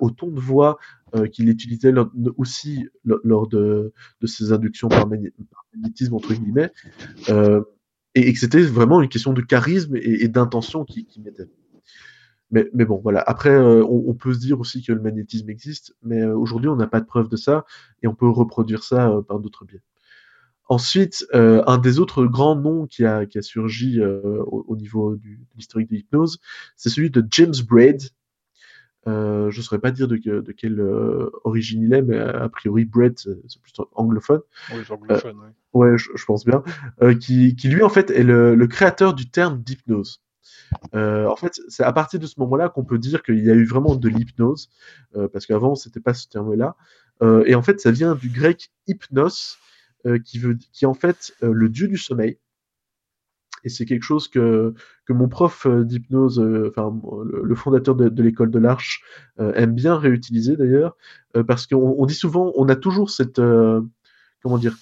au 0.00 0.10
ton 0.10 0.28
de 0.28 0.40
voix 0.40 0.78
euh, 1.14 1.28
qu'il 1.28 1.48
utilisait 1.48 1.92
aussi 2.36 2.88
lors, 3.04 3.46
de, 3.46 3.92
ses 4.24 4.52
inductions 4.52 4.88
par, 4.88 5.08
magné- 5.08 5.32
par 5.50 5.64
magnétisme, 5.72 6.14
entre 6.14 6.34
guillemets, 6.34 6.72
euh, 7.28 7.62
et, 8.16 8.28
et 8.28 8.32
que 8.32 8.38
c'était 8.38 8.62
vraiment 8.62 9.00
une 9.00 9.08
question 9.08 9.32
de 9.32 9.40
charisme 9.40 9.96
et, 9.96 10.26
d'intention 10.26 10.84
qui, 10.84 11.06
qui 11.06 11.20
mettait. 11.20 11.48
Mais, 12.50 12.68
mais 12.72 12.84
bon, 12.84 13.00
voilà. 13.02 13.20
Après, 13.26 13.50
euh, 13.50 13.84
on, 13.84 14.04
on 14.06 14.14
peut 14.14 14.32
se 14.32 14.38
dire 14.38 14.60
aussi 14.60 14.82
que 14.82 14.92
le 14.92 15.00
magnétisme 15.00 15.50
existe, 15.50 15.94
mais 16.02 16.22
euh, 16.22 16.36
aujourd'hui, 16.36 16.68
on 16.68 16.76
n'a 16.76 16.86
pas 16.86 17.00
de 17.00 17.06
preuve 17.06 17.28
de 17.28 17.36
ça, 17.36 17.64
et 18.02 18.06
on 18.06 18.14
peut 18.14 18.28
reproduire 18.28 18.84
ça 18.84 19.10
euh, 19.10 19.22
par 19.22 19.40
d'autres 19.40 19.64
biais. 19.64 19.82
Ensuite, 20.68 21.24
un 21.32 21.78
des 21.78 22.00
autres 22.00 22.26
grands 22.26 22.56
noms 22.56 22.86
qui 22.88 23.04
a, 23.04 23.24
qui 23.24 23.38
a 23.38 23.42
surgi 23.42 24.02
au, 24.02 24.64
au 24.66 24.76
niveau 24.76 25.14
du, 25.14 25.36
de 25.36 25.56
l'historique 25.56 25.88
de 25.88 25.94
l'hypnose, 25.94 26.40
c'est 26.74 26.88
celui 26.88 27.08
de 27.10 27.24
James 27.30 27.54
Braid. 27.68 28.02
Je 29.06 29.56
ne 29.56 29.62
saurais 29.62 29.78
pas 29.78 29.92
dire 29.92 30.08
de, 30.08 30.16
de 30.16 30.52
quelle 30.52 30.80
origine 31.44 31.84
il 31.84 31.92
est, 31.92 32.02
mais 32.02 32.18
a 32.18 32.48
priori 32.48 32.84
Braid, 32.84 33.16
c'est 33.16 33.62
plutôt 33.62 33.88
anglophone. 33.94 34.40
Oui, 34.72 34.78
les 34.80 34.90
anglophones, 34.90 35.38
oui. 35.40 35.50
Ouais, 35.72 35.96
je, 35.96 36.10
je 36.16 36.24
pense 36.24 36.44
bien. 36.44 36.64
Qui, 37.20 37.54
qui 37.54 37.68
lui, 37.68 37.84
en 37.84 37.88
fait, 37.88 38.10
est 38.10 38.24
le, 38.24 38.56
le 38.56 38.66
créateur 38.66 39.14
du 39.14 39.30
terme 39.30 39.62
d'hypnose. 39.62 40.20
Euh, 40.94 41.26
en 41.26 41.36
fait, 41.36 41.60
c'est 41.68 41.84
à 41.84 41.92
partir 41.92 42.20
de 42.20 42.26
ce 42.26 42.38
moment-là 42.40 42.68
qu'on 42.68 42.84
peut 42.84 42.98
dire 42.98 43.22
qu'il 43.22 43.44
y 43.44 43.50
a 43.50 43.54
eu 43.54 43.64
vraiment 43.64 43.94
de 43.96 44.08
l'hypnose, 44.08 44.70
euh, 45.16 45.28
parce 45.28 45.46
qu'avant, 45.46 45.74
c'était 45.74 46.00
pas 46.00 46.14
ce 46.14 46.28
terme-là. 46.28 46.76
Euh, 47.22 47.44
et 47.46 47.54
en 47.54 47.62
fait, 47.62 47.80
ça 47.80 47.90
vient 47.90 48.14
du 48.14 48.28
grec 48.28 48.70
hypnos, 48.86 49.58
qui 50.24 50.38
veut, 50.38 50.56
qui 50.72 50.84
est 50.84 50.86
en 50.86 50.94
fait 50.94 51.34
le 51.42 51.68
dieu 51.68 51.88
du 51.88 51.96
sommeil. 51.96 52.38
Et 53.64 53.68
c'est 53.68 53.86
quelque 53.86 54.04
chose 54.04 54.28
que, 54.28 54.72
mon 55.08 55.26
prof 55.26 55.66
d'hypnose, 55.66 56.38
le, 56.38 57.54
fondateur 57.56 57.96
de, 57.96 58.22
l'école 58.22 58.52
de 58.52 58.60
l'Arche, 58.60 59.02
aime 59.36 59.74
bien 59.74 59.96
réutiliser 59.96 60.56
d'ailleurs, 60.56 60.96
parce 61.48 61.66
qu'on 61.66 61.96
on 61.98 62.06
dit 62.06 62.14
souvent, 62.14 62.52
on 62.54 62.68
a 62.68 62.76
toujours 62.76 63.10
cette, 63.10 63.40
comment 63.40 64.58
dire, 64.58 64.76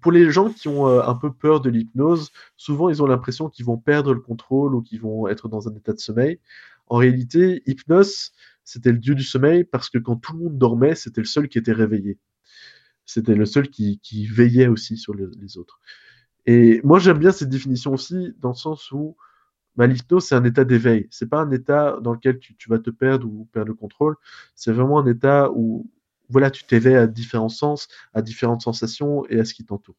pour- 0.00 0.12
les 0.12 0.30
gens 0.30 0.50
qui 0.52 0.68
ont 0.68 0.88
euh, 0.88 1.02
un 1.06 1.14
peu 1.14 1.32
peur 1.32 1.60
de 1.60 1.70
l'hypnose, 1.70 2.30
souvent 2.56 2.88
ils 2.90 3.02
ont 3.02 3.06
l'impression 3.06 3.48
qu'ils 3.48 3.66
vont 3.66 3.78
perdre 3.78 4.14
le 4.14 4.20
contrôle 4.20 4.74
ou 4.74 4.82
qu'ils 4.82 5.00
vont 5.00 5.28
être 5.28 5.48
dans 5.48 5.68
un 5.68 5.74
état 5.74 5.92
de 5.92 5.98
sommeil. 5.98 6.40
En 6.88 6.96
réalité, 6.96 7.62
Hypnos, 7.66 8.32
c'était 8.64 8.92
le 8.92 8.98
dieu 8.98 9.14
du 9.14 9.22
sommeil 9.24 9.64
parce 9.64 9.90
que 9.90 9.98
quand 9.98 10.16
tout 10.16 10.32
le 10.34 10.40
monde 10.44 10.58
dormait, 10.58 10.94
c'était 10.94 11.20
le 11.20 11.26
seul 11.26 11.48
qui 11.48 11.58
était 11.58 11.72
réveillé. 11.72 12.18
C'était 13.06 13.34
le 13.34 13.46
seul 13.46 13.68
qui, 13.70 14.00
qui 14.00 14.26
veillait 14.26 14.68
aussi 14.68 14.96
sur 14.96 15.14
le- 15.14 15.30
les 15.40 15.56
autres. 15.58 15.80
Et 16.46 16.80
moi, 16.84 16.98
j'aime 16.98 17.18
bien 17.18 17.32
cette 17.32 17.50
définition 17.50 17.94
aussi, 17.94 18.34
dans 18.40 18.50
le 18.50 18.54
sens 18.56 18.92
où 18.92 19.16
bah, 19.76 19.86
l'hypnose, 19.86 20.24
c'est 20.26 20.36
un 20.36 20.44
état 20.44 20.64
d'éveil. 20.64 21.08
C'est 21.10 21.28
pas 21.30 21.40
un 21.40 21.50
état 21.52 21.98
dans 22.02 22.12
lequel 22.14 22.38
tu, 22.40 22.56
tu 22.56 22.70
vas 22.70 22.78
te 22.80 22.90
perdre 22.90 23.26
ou 23.28 23.46
perdre 23.52 23.68
le 23.70 23.74
contrôle. 23.74 24.16
C'est 24.54 24.72
vraiment 24.72 24.98
un 25.00 25.06
état 25.06 25.50
où 25.52 25.90
voilà, 26.28 26.50
tu 26.50 26.64
t'éveilles 26.64 26.96
à 26.96 27.06
différents 27.06 27.48
sens, 27.48 27.88
à 28.14 28.22
différentes 28.22 28.62
sensations 28.62 29.24
et 29.28 29.40
à 29.40 29.44
ce 29.44 29.54
qui 29.54 29.64
t'entoure. 29.64 29.96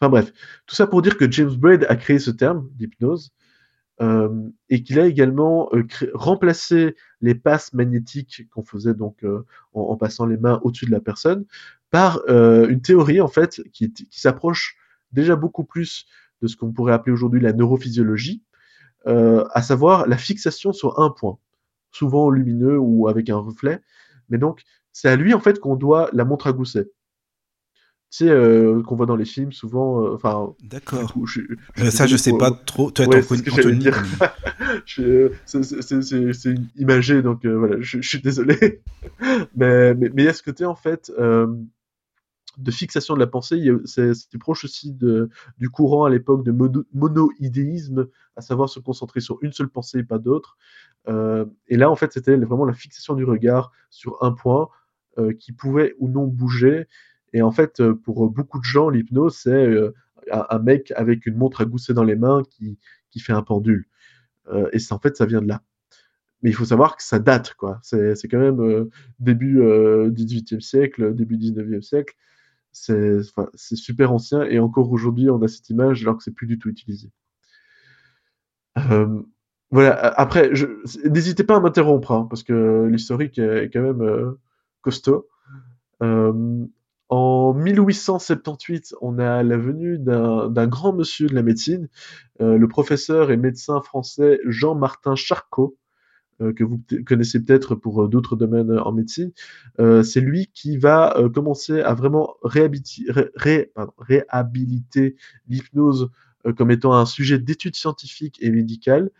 Enfin 0.00 0.10
bref, 0.10 0.32
tout 0.66 0.74
ça 0.74 0.86
pour 0.86 1.00
dire 1.02 1.16
que 1.16 1.30
James 1.30 1.54
Braid 1.54 1.86
a 1.88 1.96
créé 1.96 2.18
ce 2.18 2.30
terme 2.30 2.68
d'hypnose 2.74 3.32
euh, 4.00 4.48
et 4.68 4.82
qu'il 4.82 4.98
a 4.98 5.06
également 5.06 5.68
euh, 5.74 5.86
remplacé 6.12 6.96
les 7.20 7.36
passes 7.36 7.72
magnétiques 7.72 8.48
qu'on 8.50 8.64
faisait 8.64 8.94
donc 8.94 9.22
euh, 9.22 9.44
en, 9.74 9.96
passant 9.96 10.26
les 10.26 10.38
mains 10.38 10.60
au-dessus 10.64 10.86
de 10.86 10.90
la 10.90 11.00
personne 11.00 11.44
par 11.90 12.22
une 12.26 12.80
théorie 12.80 13.20
en 13.20 13.28
fait 13.28 13.60
qui, 13.72 13.92
qui 13.92 14.20
s'approche 14.20 14.76
déjà 15.12 15.36
beaucoup 15.36 15.62
plus 15.62 16.06
de 16.40 16.48
ce 16.48 16.56
qu'on 16.56 16.72
pourrait 16.72 16.94
appeler 16.94 17.12
aujourd'hui 17.12 17.38
la 17.38 17.52
neurophysiologie, 17.52 18.42
à 19.04 19.60
savoir 19.60 20.08
la 20.08 20.16
fixation 20.16 20.72
sur 20.72 20.98
un 21.00 21.10
point, 21.10 21.36
souvent 21.90 22.30
lumineux 22.30 22.78
ou 22.78 23.08
avec 23.08 23.28
un 23.28 23.36
reflet. 23.36 23.82
Mais 24.30 24.38
donc, 24.38 24.62
c'est 24.92 25.08
à 25.08 25.16
lui 25.16 25.34
en 25.34 25.40
fait 25.40 25.58
qu'on 25.60 25.76
doit 25.76 26.08
la 26.12 26.24
montre 26.24 26.46
à 26.46 26.52
gousset. 26.52 26.90
Tu 28.10 28.26
sais, 28.26 28.28
euh, 28.28 28.82
qu'on 28.82 28.94
voit 28.94 29.06
dans 29.06 29.16
les 29.16 29.24
films 29.24 29.52
souvent. 29.52 30.04
euh, 30.04 30.14
Enfin, 30.14 30.54
D'accord. 30.62 31.14
Euh, 31.78 31.90
ça, 31.90 32.06
je 32.06 32.16
sais 32.16 32.36
pas 32.36 32.50
trop. 32.50 32.90
Toi, 32.90 33.06
Ouais, 33.06 33.22
c'est 33.22 33.36
ce 33.38 33.42
que 33.42 33.50
j'allais 33.50 33.76
dire. 33.76 34.02
c'est- 35.46 36.54
imagé, 36.76 37.22
donc 37.22 37.46
voilà, 37.46 37.80
je, 37.80 38.02
je 38.02 38.08
suis 38.08 38.20
désolé. 38.20 38.82
mais 39.56 39.94
mais 39.94 40.10
mais 40.14 40.22
il 40.22 40.24
y 40.26 40.28
a 40.28 40.34
ce 40.34 40.42
côté 40.42 40.66
en 40.66 40.74
fait 40.74 41.10
de 42.58 42.70
fixation 42.70 43.14
de 43.14 43.20
la 43.20 43.26
pensée. 43.26 43.70
C'est 43.84 44.38
proche 44.38 44.64
aussi 44.64 44.92
de, 44.92 45.30
du 45.58 45.70
courant 45.70 46.04
à 46.04 46.10
l'époque 46.10 46.44
de 46.44 46.52
mono- 46.52 46.84
monoïdéisme, 46.92 48.08
à 48.36 48.40
savoir 48.40 48.68
se 48.68 48.80
concentrer 48.80 49.20
sur 49.20 49.38
une 49.42 49.52
seule 49.52 49.68
pensée 49.68 50.00
et 50.00 50.04
pas 50.04 50.18
d'autre. 50.18 50.56
Euh, 51.08 51.46
et 51.68 51.76
là, 51.76 51.90
en 51.90 51.96
fait, 51.96 52.12
c'était 52.12 52.36
vraiment 52.36 52.64
la 52.64 52.74
fixation 52.74 53.14
du 53.14 53.24
regard 53.24 53.72
sur 53.90 54.22
un 54.22 54.32
point 54.32 54.68
qui 55.38 55.52
pouvait 55.52 55.94
ou 55.98 56.08
non 56.08 56.26
bouger. 56.26 56.86
Et 57.32 57.42
en 57.42 57.50
fait, 57.50 57.80
euh, 57.80 57.94
pour 57.94 58.30
beaucoup 58.30 58.58
de 58.58 58.64
gens, 58.64 58.90
l'hypnose, 58.90 59.36
c'est 59.36 59.50
euh, 59.50 59.94
un, 60.30 60.58
mec 60.58 60.92
avec 60.96 61.26
une 61.26 61.36
montre 61.36 61.60
à 61.62 61.64
gousset 61.64 61.94
dans 61.94 62.04
les 62.04 62.16
mains 62.16 62.42
qui, 62.50 62.78
qui 63.10 63.20
fait 63.20 63.32
un 63.32 63.42
pendule. 63.42 63.86
Euh, 64.48 64.68
et 64.72 64.78
en 64.90 64.98
fait, 64.98 65.16
ça 65.16 65.26
vient 65.26 65.42
de 65.42 65.48
là. 65.48 65.62
Mais 66.42 66.50
il 66.50 66.54
faut 66.54 66.64
savoir 66.64 66.96
que 66.96 67.04
ça 67.04 67.18
date, 67.20 67.54
quoi. 67.54 67.78
C'est 67.82 68.28
quand 68.28 68.38
même 68.38 68.60
euh, 68.60 68.90
début 69.20 69.60
euh, 69.60 70.10
18e 70.10 70.60
siècle, 70.60 71.14
début 71.14 71.36
19e 71.36 71.82
siècle. 71.82 72.16
C'est 72.72 73.22
super 73.76 74.12
ancien 74.12 74.44
et 74.44 74.58
encore 74.58 74.90
aujourd'hui, 74.90 75.30
on 75.30 75.40
a 75.42 75.48
cette 75.48 75.68
image 75.70 76.02
alors 76.02 76.16
que 76.16 76.22
c'est 76.24 76.34
plus 76.34 76.46
du 76.46 76.58
tout 76.58 76.68
utilisé. 76.70 77.10
Euh, 78.78 79.22
voilà. 79.70 79.94
Après, 79.94 80.50
n'hésitez 81.04 81.44
pas 81.44 81.56
à 81.56 81.60
m'interrompre 81.60 82.12
hein, 82.12 82.26
parce 82.28 82.42
que 82.42 82.88
l'historique 82.90 83.38
est, 83.38 83.70
quand 83.72 83.82
même 83.82 84.02
euh, 84.02 84.40
costaud. 84.82 85.28
Euh, 86.02 86.66
en 87.08 87.54
1878, 87.54 88.94
on 89.00 89.18
a 89.18 89.42
la 89.42 89.56
venue 89.56 89.98
d'un 89.98 90.66
grand 90.66 90.92
monsieur 90.92 91.26
de 91.26 91.34
la 91.34 91.42
médecine, 91.42 91.88
euh, 92.40 92.56
le 92.56 92.68
professeur 92.68 93.30
et 93.30 93.36
médecin 93.36 93.80
français 93.82 94.40
Jean-Martin 94.46 95.14
Charcot, 95.14 95.76
euh, 96.40 96.54
que 96.54 96.64
vous 96.64 96.80
connaissez 97.06 97.44
peut-être 97.44 97.74
pour 97.74 98.08
d'autres 98.08 98.34
domaines 98.36 98.78
en 98.78 98.92
médecine. 98.92 99.32
C'est 99.78 100.20
lui 100.20 100.50
qui 100.54 100.78
va 100.78 101.14
commencer 101.34 101.80
à 101.80 101.94
vraiment 101.94 102.36
réhabiliter 102.42 103.06
l'hypnose 105.48 106.10
comme 106.56 106.70
étant 106.72 106.94
un 106.94 107.06
sujet 107.06 107.38
d'étude 107.38 107.76
scientifique 107.76 108.38
et 108.40 108.50
médicale. 108.50 109.10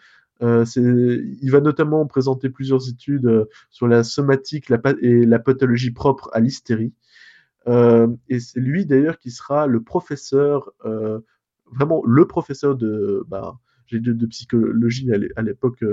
Euh, 0.43 0.65
il 0.75 1.51
va 1.51 1.61
notamment 1.61 2.05
présenter 2.07 2.51
plusieurs 2.51 2.89
études 2.89 3.27
euh, 3.27 3.45
sur 3.71 3.87
la 3.87 4.03
somatique 4.03 4.73
et 5.01 5.25
la 5.25 5.39
pathologie 5.39 5.93
propre 5.93 6.31
à 6.33 6.41
l'hystérie. 6.41 6.93
Euh, 7.69 8.09
et 8.29 8.41
c'est 8.41 8.59
lui 8.59 8.87
d'ailleurs 8.87 9.19
qui 9.19 9.31
sera 9.31 9.69
le 9.69 9.83
professeur, 9.83 10.73
vraiment 11.71 12.03
le 12.05 12.27
professeur 12.27 12.75
de, 12.75 13.25
bah, 13.29 13.61
de, 13.93 14.13
de 14.13 14.27
psychologie, 14.27 15.13
à 15.13 15.19
l'é- 15.19 15.31
à 15.37 15.43
l'époque 15.43 15.85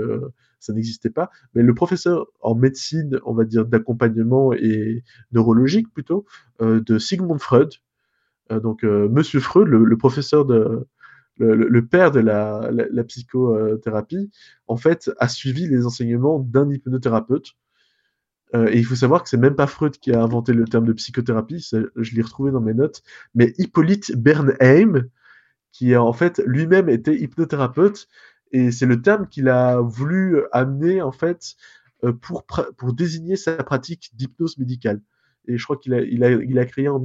ça 0.58 0.72
n'existait 0.72 1.10
pas, 1.10 1.30
mais 1.54 1.62
le 1.62 1.72
professeur 1.72 2.26
en 2.40 2.56
médecine, 2.56 3.20
on 3.24 3.34
va 3.34 3.44
dire 3.44 3.66
d'accompagnement 3.66 4.52
et 4.52 5.04
neurologique 5.30 5.92
plutôt, 5.92 6.24
de 6.60 6.98
Sigmund 6.98 7.40
Freud. 7.40 7.70
Donc 8.50 8.82
Monsieur 8.82 9.38
Freud, 9.38 9.68
le 9.68 9.96
professeur 9.96 10.44
de, 10.44 10.88
le, 11.40 11.86
père 11.86 12.10
de 12.10 12.20
la, 12.20 13.04
psychothérapie, 13.04 14.30
en 14.66 14.76
fait, 14.76 15.10
a 15.18 15.28
suivi 15.28 15.66
les 15.66 15.86
enseignements 15.86 16.38
d'un 16.38 16.70
hypnothérapeute. 16.70 17.52
Euh, 18.54 18.68
et 18.70 18.78
il 18.78 18.84
faut 18.84 18.96
savoir 18.96 19.22
que 19.22 19.28
c'est 19.28 19.36
même 19.36 19.54
pas 19.54 19.66
Freud 19.66 19.96
qui 19.98 20.12
a 20.12 20.22
inventé 20.22 20.52
le 20.52 20.64
terme 20.64 20.84
de 20.84 20.92
psychothérapie, 20.92 21.64
je 21.96 22.14
l'ai 22.14 22.22
retrouvé 22.22 22.50
dans 22.50 22.60
mes 22.60 22.74
notes, 22.74 23.02
mais 23.34 23.54
Hippolyte 23.58 24.16
Bernheim, 24.16 25.08
qui 25.72 25.96
en 25.96 26.12
fait 26.12 26.42
lui-même 26.46 26.88
été 26.88 27.20
hypnothérapeute, 27.20 28.08
et 28.50 28.72
c'est 28.72 28.86
le 28.86 29.00
terme 29.00 29.28
qu'il 29.28 29.48
a 29.48 29.80
voulu 29.80 30.42
amener 30.50 31.00
en 31.00 31.12
fait 31.12 31.54
euh, 32.02 32.12
pour, 32.12 32.44
pour 32.44 32.92
désigner 32.92 33.36
sa 33.36 33.56
pratique 33.62 34.10
d'hypnose 34.14 34.58
médicale. 34.58 35.00
Et 35.46 35.56
je 35.56 35.64
crois 35.64 35.76
qu'il 35.76 35.94
a, 35.94 36.00
il 36.02 36.24
a, 36.24 36.30
il 36.30 36.58
a 36.58 36.66
créé 36.66 36.88
en 36.88 37.00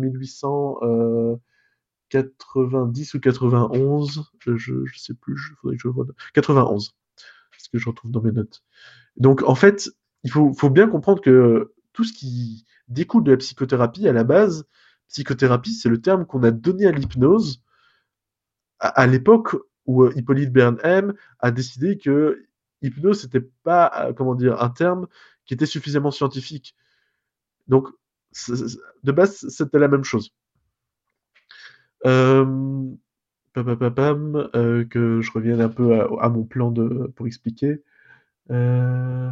1890 2.20 3.14
ou 3.14 3.20
91, 3.20 4.24
je, 4.40 4.58
je, 4.58 4.86
je 4.86 5.00
sais 5.00 5.14
plus, 5.14 5.34
il 5.34 5.56
faudrait 5.56 5.78
que 5.78 5.82
je 5.82 5.88
vois. 5.88 6.06
91, 6.34 6.96
c'est 7.52 7.66
ce 7.66 7.70
que 7.70 7.78
je 7.78 7.90
retrouve 7.90 8.12
dans 8.12 8.22
mes 8.22 8.32
notes. 8.32 8.64
Donc 9.18 9.44
en 9.44 9.56
fait, 9.56 9.90
il 10.24 10.32
faut, 10.32 10.70
bien 10.70 10.88
comprendre 10.88 11.22
que 11.22 11.74
tout 11.94 12.04
ce 12.04 12.14
qui 12.14 12.66
découle 12.88 13.24
de 13.24 13.32
la 13.32 13.38
psychothérapie, 13.38 14.08
à 14.08 14.14
la 14.14 14.24
base, 14.24 14.66
psychothérapie, 15.08 15.74
c'est 15.74 15.90
le 15.90 16.02
terme 16.02 16.26
qu'on 16.26 16.44
a 16.44 16.52
donné 16.52 16.88
à 16.88 16.92
l'hypnose 16.92 17.62
à, 18.80 19.08
l'époque 19.08 19.56
où 19.86 20.04
euh, 20.04 20.12
Hippolyte 20.16 20.52
Bernheim 20.52 21.14
a 21.40 21.52
décidé 21.52 21.98
que 21.98 22.46
hypnose, 22.82 23.22
c'était 23.22 23.48
pas, 23.64 23.92
euh, 24.08 24.14
comment 24.14 24.36
dire, 24.36 24.62
un 24.62 24.70
terme 24.70 25.08
qui 25.46 25.54
était 25.54 25.66
suffisamment 25.66 26.12
scientifique. 26.12 26.76
Donc, 27.68 27.88
de 29.04 29.12
base, 29.12 29.48
c'était 29.48 29.80
la 29.80 29.88
même 29.88 30.04
chose. 30.04 30.34
Euh, 32.06 32.92
que 34.90 35.22
je 35.22 35.32
revienne 35.32 35.62
un 35.62 35.70
peu 35.70 36.02
à, 36.20 36.30
mon 36.30 36.44
plan 36.44 36.74
pour 37.16 37.28
expliquer. 37.28 37.82
Euh, 38.52 39.30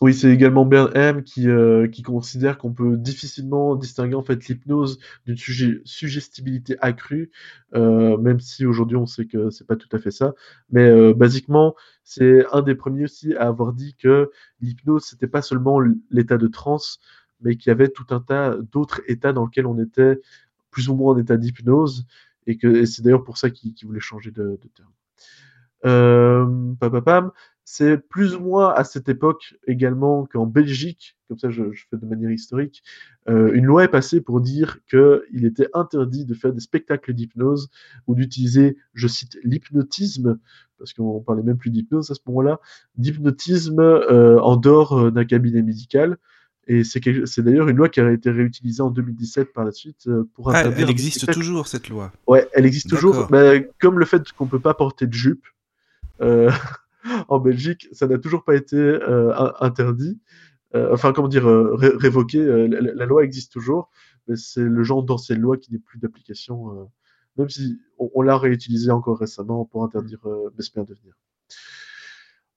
Oui, 0.00 0.14
c'est 0.14 0.30
également 0.30 0.64
Bernheim 0.64 1.22
qui, 1.22 1.48
euh, 1.48 1.86
qui 1.86 2.02
considère 2.02 2.56
qu'on 2.56 2.72
peut 2.72 2.96
difficilement 2.96 3.76
distinguer 3.76 4.14
en 4.14 4.22
fait 4.22 4.48
l'hypnose 4.48 4.98
d'une 5.26 5.36
suggestibilité 5.36 6.76
accrue, 6.80 7.30
même 7.72 8.40
si 8.40 8.64
aujourd'hui 8.64 8.96
on 8.96 9.06
sait 9.06 9.26
que 9.26 9.50
c'est 9.50 9.66
pas 9.66 9.76
tout 9.76 9.94
à 9.94 9.98
fait 9.98 10.10
ça. 10.10 10.34
Mais 10.70 10.88
euh, 10.88 11.12
basiquement, 11.14 11.74
c'est 12.02 12.46
un 12.52 12.62
des 12.62 12.74
premiers 12.74 13.04
aussi 13.04 13.34
à 13.34 13.48
avoir 13.48 13.74
dit 13.74 13.94
que 13.94 14.30
l'hypnose 14.60 15.04
c'était 15.04 15.28
pas 15.28 15.42
seulement 15.42 15.80
l'état 16.10 16.38
de 16.38 16.48
transe, 16.48 16.98
mais 17.42 17.56
qu'il 17.56 17.68
y 17.68 17.72
avait 17.72 17.88
tout 17.88 18.06
un 18.10 18.20
tas 18.20 18.56
d'autres 18.72 19.02
états 19.06 19.32
dans 19.34 19.44
lesquels 19.44 19.66
on 19.66 19.78
était 19.78 20.20
plus 20.70 20.88
ou 20.88 20.94
moins 20.94 21.14
en 21.14 21.18
état 21.18 21.36
d'hypnose, 21.36 22.06
et 22.46 22.56
que 22.56 22.84
c'est 22.84 23.02
d'ailleurs 23.02 23.24
pour 23.24 23.38
ça 23.38 23.50
qu'il 23.50 23.74
voulait 23.84 24.00
changer 24.00 24.30
de, 24.30 24.58
terme. 24.74 24.90
Euh. 25.86 26.46
C'est 27.72 27.98
plus 27.98 28.34
ou 28.34 28.40
moins 28.40 28.72
à 28.74 28.82
cette 28.82 29.08
époque 29.08 29.54
également 29.64 30.26
qu'en 30.26 30.44
Belgique, 30.44 31.16
comme 31.28 31.38
ça 31.38 31.50
je, 31.50 31.62
fais 31.88 31.96
de 31.96 32.04
manière 32.04 32.32
historique, 32.32 32.82
euh, 33.28 33.52
une 33.52 33.64
loi 33.64 33.84
est 33.84 33.88
passée 33.88 34.20
pour 34.20 34.40
dire 34.40 34.78
qu'il 34.90 35.44
était 35.44 35.68
interdit 35.72 36.24
de 36.24 36.34
faire 36.34 36.52
des 36.52 36.58
spectacles 36.58 37.14
d'hypnose 37.14 37.70
ou 38.08 38.16
d'utiliser, 38.16 38.76
je 38.92 39.06
cite, 39.06 39.38
l'hypnotisme, 39.44 40.40
parce 40.78 40.92
qu'on 40.92 41.20
parlait 41.20 41.44
même 41.44 41.58
plus 41.58 41.70
d'hypnose 41.70 42.10
à 42.10 42.14
ce 42.14 42.20
moment-là, 42.26 42.58
d'hypnotisme 42.96 43.78
euh, 43.78 44.40
en 44.40 44.56
dehors 44.56 45.12
d'un 45.12 45.24
cabinet 45.24 45.62
médical. 45.62 46.18
Et 46.72 46.84
c'est 46.84 47.00
quelque- 47.00 47.40
d'ailleurs 47.40 47.68
une 47.68 47.76
loi 47.76 47.88
qui 47.88 47.98
a 48.00 48.12
été 48.12 48.30
réutilisée 48.30 48.80
en 48.80 48.90
2017 48.90 49.52
par 49.52 49.64
la 49.64 49.72
suite 49.72 50.06
euh, 50.06 50.22
pour 50.34 50.50
Ah, 50.50 50.58
interdire. 50.60 50.84
elle 50.84 50.90
existe 50.90 51.32
toujours, 51.32 51.66
cette 51.66 51.88
loi. 51.88 52.12
Ouais, 52.28 52.48
elle 52.52 52.64
existe 52.64 52.88
toujours. 52.90 53.28
Comme 53.80 53.98
le 53.98 54.04
fait 54.04 54.30
qu'on 54.32 54.46
peut 54.46 54.60
pas 54.60 54.74
porter 54.74 55.08
de 55.08 55.12
jupe 55.12 55.44
euh, 56.20 56.48
en 57.28 57.40
Belgique, 57.40 57.88
ça 57.90 58.06
n'a 58.06 58.18
toujours 58.18 58.44
pas 58.44 58.54
été 58.54 58.76
euh, 58.76 59.32
interdit. 59.60 60.20
Euh, 60.76 60.90
enfin, 60.92 61.12
comment 61.12 61.26
dire, 61.26 61.44
ré- 61.46 61.92
révoqué. 61.96 62.38
la, 62.68 63.04
loi 63.06 63.24
existe 63.24 63.50
toujours, 63.52 63.90
mais 64.28 64.36
c'est 64.36 64.62
le 64.62 64.84
genre 64.84 65.02
d'ancienne 65.02 65.40
loi 65.40 65.56
qui 65.56 65.72
n'est 65.72 65.80
plus 65.80 65.98
d'application, 65.98 66.88
même 67.36 67.48
si 67.48 67.80
on, 67.98 68.10
on 68.14 68.22
l'a 68.22 68.38
réutilisé 68.38 68.92
encore 68.92 69.18
récemment 69.18 69.64
pour 69.64 69.82
interdire 69.82 70.20
Mesmer 70.56 70.84
de 70.84 70.94
venir. 70.94 71.14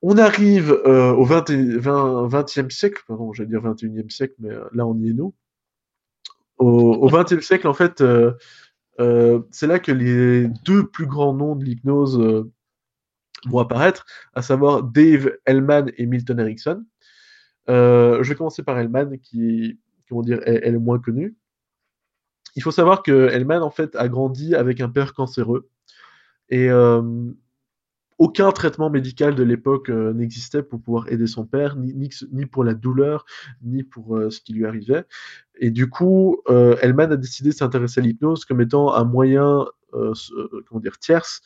On 0.05 0.17
arrive 0.17 0.71
euh, 0.85 1.13
au 1.13 1.23
20, 1.23 1.49
et- 1.49 1.77
20, 1.77 2.27
20e 2.27 2.69
siècle, 2.69 3.01
pardon, 3.07 3.31
j'allais 3.31 3.47
dire 3.49 3.61
21e 3.61 4.09
siècle, 4.09 4.35
mais 4.37 4.49
euh, 4.49 4.67
là 4.73 4.85
on 4.85 4.99
y 4.99 5.09
est 5.09 5.13
nous. 5.13 5.33
Au, 6.57 7.09
20e 7.09 7.39
siècle, 7.39 7.67
en 7.69 7.73
fait, 7.73 8.01
euh, 8.01 8.33
c'est 9.51 9.65
là 9.65 9.79
que 9.79 9.93
les 9.93 10.49
deux 10.65 10.85
plus 10.87 11.07
grands 11.07 11.33
noms 11.33 11.55
de 11.55 11.63
l'hypnose 11.63 12.17
vont 13.47 13.59
apparaître, 13.59 14.05
à 14.33 14.41
savoir 14.41 14.83
Dave 14.83 15.31
Hellman 15.45 15.91
et 15.97 16.05
Milton 16.05 16.39
Erickson. 16.39 16.85
Je 17.67 18.27
vais 18.27 18.35
commencer 18.35 18.61
par 18.61 18.77
Hellman, 18.77 19.17
qui, 19.19 19.79
comment 20.07 20.21
dire, 20.21 20.41
est, 20.45 20.69
le 20.69 20.79
moins 20.79 20.99
connu. 20.99 21.35
Il 22.55 22.61
faut 22.61 22.71
savoir 22.71 23.03
que 23.03 23.29
Hellman, 23.29 23.63
en 23.63 23.71
fait, 23.71 23.95
a 23.95 24.07
grandi 24.09 24.53
avec 24.53 24.79
un 24.79 24.89
père 24.89 25.13
cancéreux. 25.13 25.69
Et 26.49 26.69
aucun 28.17 28.51
traitement 28.51 28.89
médical 28.89 29.35
de 29.35 29.43
l'époque 29.43 29.89
euh, 29.89 30.13
n'existait 30.13 30.63
pour 30.63 30.81
pouvoir 30.81 31.11
aider 31.11 31.27
son 31.27 31.45
père, 31.45 31.75
ni, 31.75 32.45
pour 32.45 32.63
la 32.63 32.73
douleur, 32.73 33.25
ni 33.61 33.83
pour 33.83 34.17
euh, 34.17 34.29
ce 34.29 34.41
qui 34.41 34.53
lui 34.53 34.65
arrivait. 34.65 35.05
Et 35.55 35.71
du 35.71 35.89
coup, 35.89 36.41
euh, 36.49 36.75
Hellman 36.81 37.11
a 37.11 37.15
décidé 37.15 37.49
de 37.49 37.55
s'intéresser 37.55 38.01
à 38.01 38.03
l'hypnose 38.03 38.45
comme 38.45 38.61
étant 38.61 38.93
un 38.93 39.03
moyen, 39.03 39.65
euh, 39.93 40.13
comment 40.67 40.81
dire, 40.81 40.97
tierce. 40.99 41.41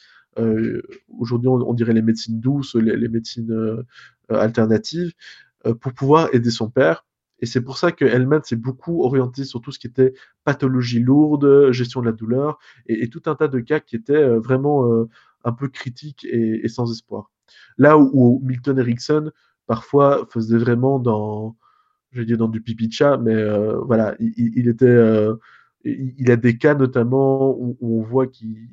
Aujourd'hui, 1.18 1.50
on, 1.50 1.74
dirait 1.74 1.94
les 1.94 2.04
médecines 2.04 2.40
douces, 2.40 2.76
les, 2.76 3.08
médecines 3.08 3.84
alternatives, 4.30 5.14
pour 5.82 5.94
pouvoir 5.94 6.30
aider 6.32 6.52
son 6.52 6.70
père. 6.70 7.06
Et 7.40 7.48
c'est 7.48 7.62
pour 7.62 7.80
ça 7.80 7.92
que 7.92 8.06
Hellman 8.06 8.44
s'est 8.44 8.56
beaucoup 8.56 9.04
orienté 9.04 9.46
sur 9.46 9.62
tout 9.62 9.72
ce 9.72 9.80
qui 9.80 9.88
était 9.88 10.14
pathologie 10.44 11.00
lourde, 11.00 11.72
gestion 11.72 12.02
de 12.02 12.06
la 12.06 12.12
douleur, 12.12 12.60
et, 12.86 13.10
tout 13.10 13.24
un 13.26 13.34
tas 13.34 13.48
de 13.48 13.60
cas 13.60 13.80
qui 13.80 13.96
étaient 13.96 14.28
vraiment 14.38 15.08
un 15.44 15.52
peu 15.52 15.70
critiques 15.70 16.26
et, 16.26 16.68
sans 16.68 16.92
espoir. 16.92 17.32
Là 17.78 17.98
où, 17.98 18.42
Milton 18.44 18.80
Erickson, 18.80 19.32
parfois, 19.66 20.28
faisait 20.32 20.58
vraiment 20.58 21.00
dans, 21.00 21.56
je 22.12 22.20
vais 22.20 22.26
dire 22.26 22.38
dans 22.38 22.48
du 22.48 22.64
mais 23.22 23.34
euh, 23.34 23.78
voilà, 23.80 24.16
il, 24.20 24.68
était, 24.68 24.86
euh, 24.86 25.36
il, 25.84 26.32
a 26.32 26.36
des 26.36 26.58
cas 26.58 26.76
notamment 26.76 27.56
où, 27.58 27.78
on 27.82 28.02
voit 28.02 28.28
qu'il 28.28 28.68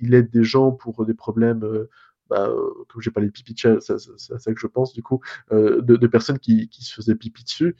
il 0.00 0.14
aide 0.14 0.30
des 0.30 0.44
gens 0.44 0.72
pour 0.72 1.04
des 1.06 1.14
problèmes, 1.14 1.64
euh, 1.64 1.88
bah, 2.28 2.48
euh, 2.48 2.84
comme 2.88 3.02
j'ai 3.02 3.10
parlé 3.10 3.28
de 3.28 3.32
pipi 3.32 3.54
c'est 3.56 3.92
à 3.92 4.38
ça 4.38 4.52
que 4.52 4.60
je 4.60 4.66
pense 4.66 4.92
du 4.92 5.02
coup, 5.02 5.20
de, 5.50 6.06
personnes 6.06 6.38
qui, 6.38 6.68
se 6.72 6.94
faisaient 6.94 7.14
pipi 7.14 7.44
dessus. 7.44 7.76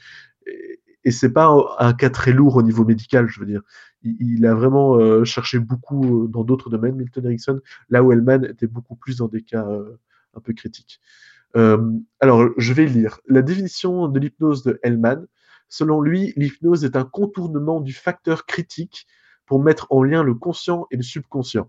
Et, 0.46 0.80
et 1.04 1.10
c'est 1.10 1.32
pas 1.32 1.54
un 1.78 1.92
cas 1.92 2.10
très 2.10 2.32
lourd 2.32 2.56
au 2.56 2.62
niveau 2.62 2.84
médical, 2.84 3.28
je 3.28 3.40
veux 3.40 3.46
dire. 3.46 3.62
Il, 4.02 4.46
a 4.46 4.54
vraiment 4.54 4.96
euh, 4.96 5.24
cherché 5.24 5.58
beaucoup 5.58 6.24
euh, 6.24 6.28
dans 6.28 6.44
d'autres 6.44 6.70
domaines, 6.70 6.96
Milton 6.96 7.24
Erickson, 7.26 7.60
là 7.88 8.02
où 8.02 8.12
Hellman 8.12 8.44
était 8.44 8.68
beaucoup 8.68 8.94
plus 8.94 9.16
dans 9.16 9.28
des 9.28 9.42
cas 9.42 9.66
euh, 9.66 9.98
un 10.34 10.40
peu 10.40 10.52
critiques. 10.52 11.00
Alors, 11.54 12.48
je 12.56 12.72
vais 12.72 12.86
lire. 12.86 13.20
La 13.26 13.42
définition 13.42 14.06
de 14.06 14.20
l'hypnose 14.20 14.62
de 14.62 14.78
Hellman. 14.84 15.26
Selon 15.68 16.00
lui, 16.00 16.32
l'hypnose 16.36 16.84
est 16.84 16.94
un 16.94 17.04
contournement 17.04 17.80
du 17.80 17.92
facteur 17.92 18.46
critique 18.46 19.06
pour 19.44 19.60
mettre 19.60 19.88
en 19.90 20.04
lien 20.04 20.22
le 20.22 20.34
conscient 20.34 20.86
et 20.90 20.96
le 20.96 21.02
subconscient. 21.02 21.68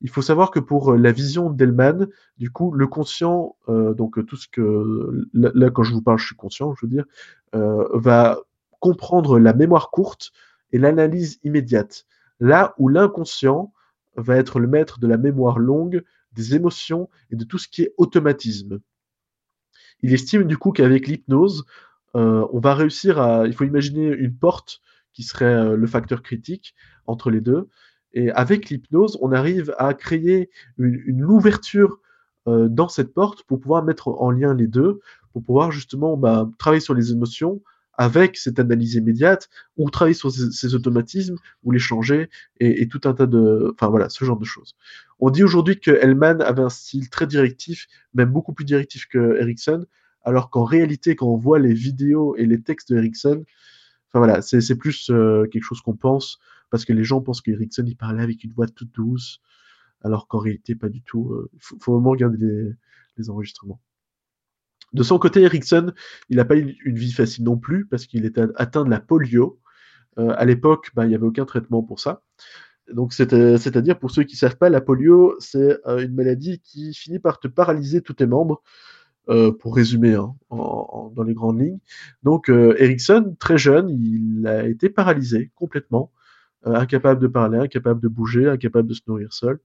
Il 0.00 0.10
faut 0.10 0.22
savoir 0.22 0.50
que 0.50 0.58
pour 0.58 0.94
la 0.94 1.12
vision 1.12 1.50
d'Hellman, 1.50 2.08
du 2.36 2.50
coup, 2.50 2.72
le 2.72 2.86
conscient, 2.88 3.56
donc 3.68 4.26
tout 4.26 4.36
ce 4.36 4.48
que 4.48 5.26
là, 5.32 5.70
quand 5.70 5.84
je 5.84 5.92
vous 5.92 6.02
parle, 6.02 6.18
je 6.18 6.26
suis 6.26 6.36
conscient, 6.36 6.74
je 6.74 6.86
veux 6.86 6.90
dire, 6.90 7.04
va 7.52 8.40
comprendre 8.80 9.38
la 9.38 9.52
mémoire 9.52 9.90
courte 9.90 10.32
et 10.72 10.78
l'analyse 10.78 11.38
immédiate. 11.44 12.06
Là 12.40 12.74
où 12.78 12.88
l'inconscient 12.88 13.72
va 14.16 14.36
être 14.36 14.58
le 14.58 14.66
maître 14.66 14.98
de 14.98 15.06
la 15.06 15.16
mémoire 15.16 15.58
longue, 15.58 16.02
des 16.32 16.54
émotions 16.54 17.08
et 17.30 17.36
de 17.36 17.44
tout 17.44 17.58
ce 17.58 17.68
qui 17.68 17.82
est 17.82 17.94
automatisme. 17.96 18.80
Il 20.02 20.12
estime 20.12 20.44
du 20.44 20.58
coup 20.58 20.72
qu'avec 20.72 21.06
l'hypnose, 21.06 21.64
euh, 22.14 22.46
on 22.52 22.60
va 22.60 22.74
réussir 22.74 23.20
à. 23.20 23.46
Il 23.46 23.54
faut 23.54 23.64
imaginer 23.64 24.08
une 24.08 24.34
porte 24.34 24.80
qui 25.12 25.22
serait 25.22 25.44
euh, 25.46 25.76
le 25.76 25.86
facteur 25.86 26.22
critique 26.22 26.74
entre 27.06 27.30
les 27.30 27.40
deux. 27.40 27.68
Et 28.12 28.30
avec 28.30 28.70
l'hypnose, 28.70 29.18
on 29.20 29.32
arrive 29.32 29.74
à 29.78 29.92
créer 29.94 30.50
une, 30.78 31.24
ouverture 31.24 31.98
euh, 32.48 32.68
dans 32.68 32.88
cette 32.88 33.12
porte 33.12 33.42
pour 33.42 33.60
pouvoir 33.60 33.82
mettre 33.82 34.08
en 34.08 34.30
lien 34.30 34.54
les 34.54 34.66
deux, 34.66 35.00
pour 35.32 35.42
pouvoir 35.42 35.70
justement 35.70 36.16
bah, 36.16 36.50
travailler 36.58 36.80
sur 36.80 36.94
les 36.94 37.12
émotions 37.12 37.62
avec 37.98 38.36
cette 38.36 38.58
analyse 38.58 38.94
immédiate, 38.94 39.48
ou 39.76 39.88
travailler 39.90 40.14
sur 40.14 40.30
ces, 40.30 40.74
automatismes, 40.74 41.36
ou 41.64 41.70
les 41.70 41.78
changer, 41.78 42.28
et, 42.60 42.86
tout 42.88 43.00
un 43.04 43.14
tas 43.14 43.26
de... 43.26 43.72
Enfin 43.74 43.88
voilà, 43.88 44.08
ce 44.08 44.24
genre 44.24 44.38
de 44.38 44.44
choses. 44.44 44.76
On 45.18 45.30
dit 45.30 45.42
aujourd'hui 45.42 45.80
que 45.80 45.90
Hellman 45.90 46.40
avait 46.42 46.62
un 46.62 46.68
style 46.68 47.08
très 47.08 47.26
directif, 47.26 47.86
même 48.14 48.30
beaucoup 48.30 48.52
plus 48.52 48.64
directif 48.64 49.06
que 49.06 49.40
Erickson, 49.40 49.86
alors 50.22 50.50
qu'en 50.50 50.64
réalité, 50.64 51.16
quand 51.16 51.28
on 51.28 51.36
voit 51.36 51.58
les 51.58 51.72
vidéos 51.72 52.36
et 52.36 52.46
les 52.46 52.60
textes 52.60 52.92
de 52.92 52.98
Erickson, 52.98 53.44
enfin 54.08 54.18
voilà, 54.18 54.42
c'est 54.42 54.76
plus 54.76 55.10
euh, 55.10 55.46
quelque 55.46 55.64
chose 55.64 55.80
qu'on 55.80 55.96
pense, 55.96 56.38
parce 56.70 56.84
que 56.84 56.92
les 56.92 57.04
gens 57.04 57.22
pensent 57.22 57.40
qu'Erickson, 57.40 57.84
il 57.86 57.96
parlait 57.96 58.22
avec 58.22 58.44
une 58.44 58.52
voix 58.52 58.66
toute 58.66 58.92
douce, 58.92 59.40
alors 60.02 60.28
qu'en 60.28 60.38
réalité, 60.38 60.74
pas 60.74 60.88
du 60.88 61.02
tout. 61.02 61.48
Il 61.54 61.58
faut, 61.60 61.78
faut, 61.80 61.92
vraiment 61.94 62.10
regarder 62.10 62.74
les, 63.16 63.30
enregistrements. 63.30 63.80
De 64.92 65.02
son 65.02 65.18
côté, 65.18 65.42
Erickson, 65.42 65.92
il 66.28 66.36
n'a 66.36 66.44
pas 66.44 66.56
eu 66.56 66.76
une 66.84 66.96
vie 66.96 67.12
facile 67.12 67.44
non 67.44 67.56
plus, 67.56 67.86
parce 67.86 68.06
qu'il 68.06 68.24
était 68.24 68.46
atteint 68.56 68.84
de 68.84 68.90
la 68.90 69.00
polio. 69.00 69.60
Euh, 70.18 70.34
à 70.36 70.44
l'époque, 70.44 70.90
bah, 70.94 71.04
il 71.04 71.08
n'y 71.08 71.14
avait 71.14 71.26
aucun 71.26 71.44
traitement 71.44 71.82
pour 71.82 72.00
ça. 72.00 72.22
Donc, 72.92 73.12
c'est-à-dire, 73.12 73.98
pour 73.98 74.10
ceux 74.10 74.22
qui 74.22 74.36
ne 74.36 74.38
savent 74.38 74.56
pas, 74.56 74.70
la 74.70 74.80
polio, 74.80 75.36
c'est 75.40 75.78
euh, 75.86 75.98
une 75.98 76.14
maladie 76.14 76.60
qui 76.60 76.94
finit 76.94 77.18
par 77.18 77.40
te 77.40 77.48
paralyser 77.48 78.00
tous 78.00 78.14
tes 78.14 78.26
membres, 78.26 78.62
euh, 79.28 79.50
pour 79.50 79.74
résumer 79.74 80.14
hein, 80.14 80.36
dans 80.50 81.24
les 81.26 81.34
grandes 81.34 81.60
lignes. 81.60 81.80
Donc, 82.22 82.48
euh, 82.48 82.76
Erickson, 82.78 83.34
très 83.40 83.58
jeune, 83.58 83.90
il 83.90 84.46
a 84.46 84.68
été 84.68 84.88
paralysé 84.88 85.50
complètement, 85.56 86.12
euh, 86.66 86.74
incapable 86.74 87.20
de 87.20 87.26
parler, 87.26 87.58
incapable 87.58 88.00
de 88.00 88.06
bouger, 88.06 88.48
incapable 88.48 88.88
de 88.88 88.94
se 88.94 89.00
nourrir 89.08 89.32
seul. 89.32 89.58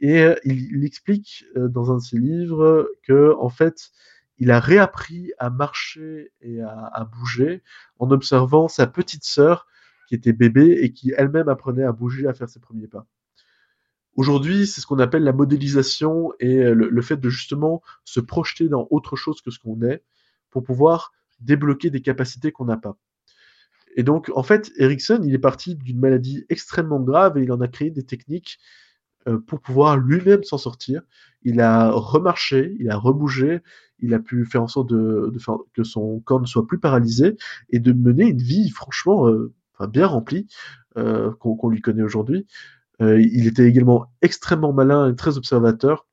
Et 0.00 0.22
euh, 0.22 0.36
il, 0.44 0.74
il, 0.74 0.84
explique 0.86 1.44
euh, 1.56 1.68
dans 1.68 1.92
un 1.92 1.96
de 1.96 2.02
ses 2.02 2.18
livres 2.18 2.90
que, 3.02 3.34
en 3.38 3.50
fait, 3.50 3.90
il 4.38 4.50
a 4.50 4.60
réappris 4.60 5.32
à 5.38 5.50
marcher 5.50 6.32
et 6.40 6.60
à, 6.60 7.08
bouger 7.12 7.62
en 7.98 8.10
observant 8.10 8.68
sa 8.68 8.86
petite 8.86 9.24
sœur 9.24 9.66
qui 10.08 10.14
était 10.14 10.32
bébé 10.32 10.78
et 10.80 10.92
qui 10.92 11.12
elle-même 11.16 11.48
apprenait 11.48 11.84
à 11.84 11.92
bouger, 11.92 12.26
à 12.26 12.34
faire 12.34 12.48
ses 12.48 12.60
premiers 12.60 12.86
pas. 12.86 13.06
Aujourd'hui, 14.14 14.66
c'est 14.66 14.80
ce 14.80 14.86
qu'on 14.86 14.98
appelle 14.98 15.22
la 15.22 15.32
modélisation 15.32 16.32
et 16.40 16.70
le, 16.70 17.02
fait 17.02 17.18
de 17.18 17.28
justement 17.28 17.82
se 18.04 18.20
projeter 18.20 18.68
dans 18.68 18.88
autre 18.90 19.16
chose 19.16 19.40
que 19.42 19.50
ce 19.50 19.58
qu'on 19.58 19.82
est 19.82 20.02
pour 20.50 20.62
pouvoir 20.62 21.12
débloquer 21.40 21.90
des 21.90 22.00
capacités 22.00 22.50
qu'on 22.50 22.64
n'a 22.64 22.76
pas. 22.76 22.96
Et 23.96 24.02
donc, 24.02 24.30
en 24.34 24.42
fait, 24.42 24.72
Erickson, 24.76 25.20
il 25.24 25.34
est 25.34 25.38
parti 25.38 25.74
d'une 25.74 25.98
maladie 25.98 26.44
extrêmement 26.48 27.00
grave 27.00 27.38
et 27.38 27.42
il 27.42 27.52
en 27.52 27.60
a 27.60 27.68
créé 27.68 27.90
des 27.90 28.04
techniques 28.04 28.58
pour 29.46 29.60
pouvoir 29.60 29.96
lui-même 29.96 30.42
s'en 30.44 30.58
sortir. 30.58 31.02
Il 31.42 31.60
a 31.60 31.90
remarché, 31.90 32.76
il 32.80 32.90
a 32.90 32.96
rebougé, 32.96 33.60
il 34.00 34.14
a 34.14 34.18
pu 34.18 34.44
faire 34.44 34.62
en 34.62 34.68
sorte 34.68 34.90
de, 34.90 35.32
faire 35.38 35.58
que 35.74 35.84
son 35.84 36.20
corps 36.20 36.40
ne 36.40 36.46
soit 36.46 36.66
plus 36.66 36.78
paralysé 36.78 37.36
et 37.70 37.78
de 37.78 37.92
mener 37.92 38.28
une 38.28 38.42
vie 38.42 38.70
franchement 38.70 39.28
euh, 39.28 39.52
bien 39.86 40.06
remplie 40.06 40.46
euh, 40.96 41.32
qu'on 41.38 41.56
qu 41.56 41.70
lui 41.70 41.80
connaît 41.80 42.02
aujourd'hui. 42.02 42.46
Euh, 43.00 43.20
il 43.20 43.46
était 43.46 43.66
également 43.66 44.06
extrêmement 44.22 44.72
malin 44.72 45.10
et 45.10 45.14
très 45.14 45.36
observateur. 45.36 46.06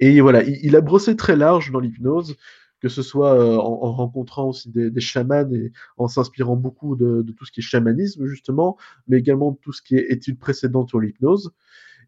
Et 0.00 0.20
voilà, 0.20 0.42
il, 0.44 0.76
a 0.76 0.80
brossé 0.80 1.14
très 1.14 1.36
large 1.36 1.70
dans 1.70 1.80
l'hypnose, 1.80 2.36
que 2.80 2.88
ce 2.88 3.02
soit 3.02 3.34
euh, 3.34 3.56
en, 3.56 3.82
en, 3.84 3.92
rencontrant 3.92 4.48
aussi 4.48 4.70
des, 4.70 4.90
des, 4.90 5.00
chamans 5.00 5.52
et 5.52 5.72
en 5.98 6.08
s'inspirant 6.08 6.56
beaucoup 6.56 6.96
de, 6.96 7.20
de, 7.20 7.32
tout 7.32 7.44
ce 7.44 7.52
qui 7.52 7.60
est 7.60 7.62
chamanisme, 7.62 8.26
justement, 8.26 8.78
mais 9.08 9.18
également 9.18 9.52
de 9.52 9.58
tout 9.58 9.72
ce 9.72 9.82
qui 9.82 9.96
est 9.96 10.10
études 10.10 10.38
précédentes 10.38 10.88
sur 10.88 11.00
l'hypnose. 11.00 11.52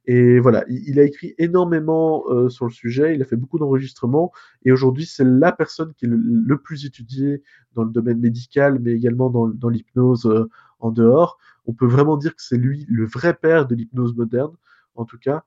Et 0.07 0.41
voilà, 0.41 0.65
il, 0.69 0.99
a 0.99 1.05
écrit 1.05 1.35
énormément 1.39 2.25
euh, 2.31 2.49
sur 2.49 2.65
le 2.65 2.71
sujet, 2.71 3.15
il 3.15 3.23
a 3.23 3.25
fait 3.25 3.37
beaucoup 3.37 3.59
d'enregistrements, 3.59 4.33
et 4.65 4.73
aujourd'hui, 4.73 5.05
c'est 5.05 5.25
la 5.25 5.53
personne 5.53 5.93
qui 5.95 6.07
est 6.07 6.11
le, 6.11 6.59
plus 6.59 6.87
étudiée 6.87 7.43
dans 7.75 7.85
le 7.85 7.91
domaine 7.91 8.19
médical, 8.19 8.79
mais 8.81 8.93
également 8.93 9.29
dans, 9.31 9.69
l'hypnose 9.69 10.27
euh, 10.27 10.49
en 10.79 10.91
dehors. 10.91 11.39
On 11.67 11.75
peut 11.75 11.87
vraiment 11.87 12.17
dire 12.17 12.35
que 12.35 12.43
c'est 12.43 12.57
lui 12.57 12.87
le 12.89 13.05
vrai 13.07 13.35
père 13.35 13.67
de 13.67 13.75
l'hypnose 13.75 14.17
moderne, 14.17 14.53
en 14.95 15.05
tout 15.05 15.19
cas. 15.19 15.45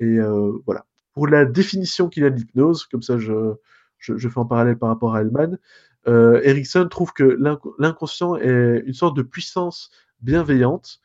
Et 0.00 0.18
euh, 0.18 0.52
voilà. 0.64 0.86
Pour 1.12 1.26
la 1.26 1.44
définition 1.44 2.08
qu'il 2.08 2.24
a 2.24 2.30
de 2.30 2.36
l'hypnose, 2.36 2.86
comme 2.86 3.02
ça 3.02 3.18
je, 3.18 3.54
je, 3.98 4.28
fais 4.28 4.38
en 4.38 4.46
parallèle 4.46 4.78
par 4.78 4.88
rapport 4.88 5.14
à 5.14 5.20
Hellman, 5.20 5.58
Erickson 6.06 6.88
trouve 6.88 7.12
que 7.12 7.36
l'inconscient 7.78 8.36
est 8.36 8.82
une 8.86 8.94
sorte 8.94 9.16
de 9.16 9.22
puissance 9.22 9.90
bienveillante 10.22 11.00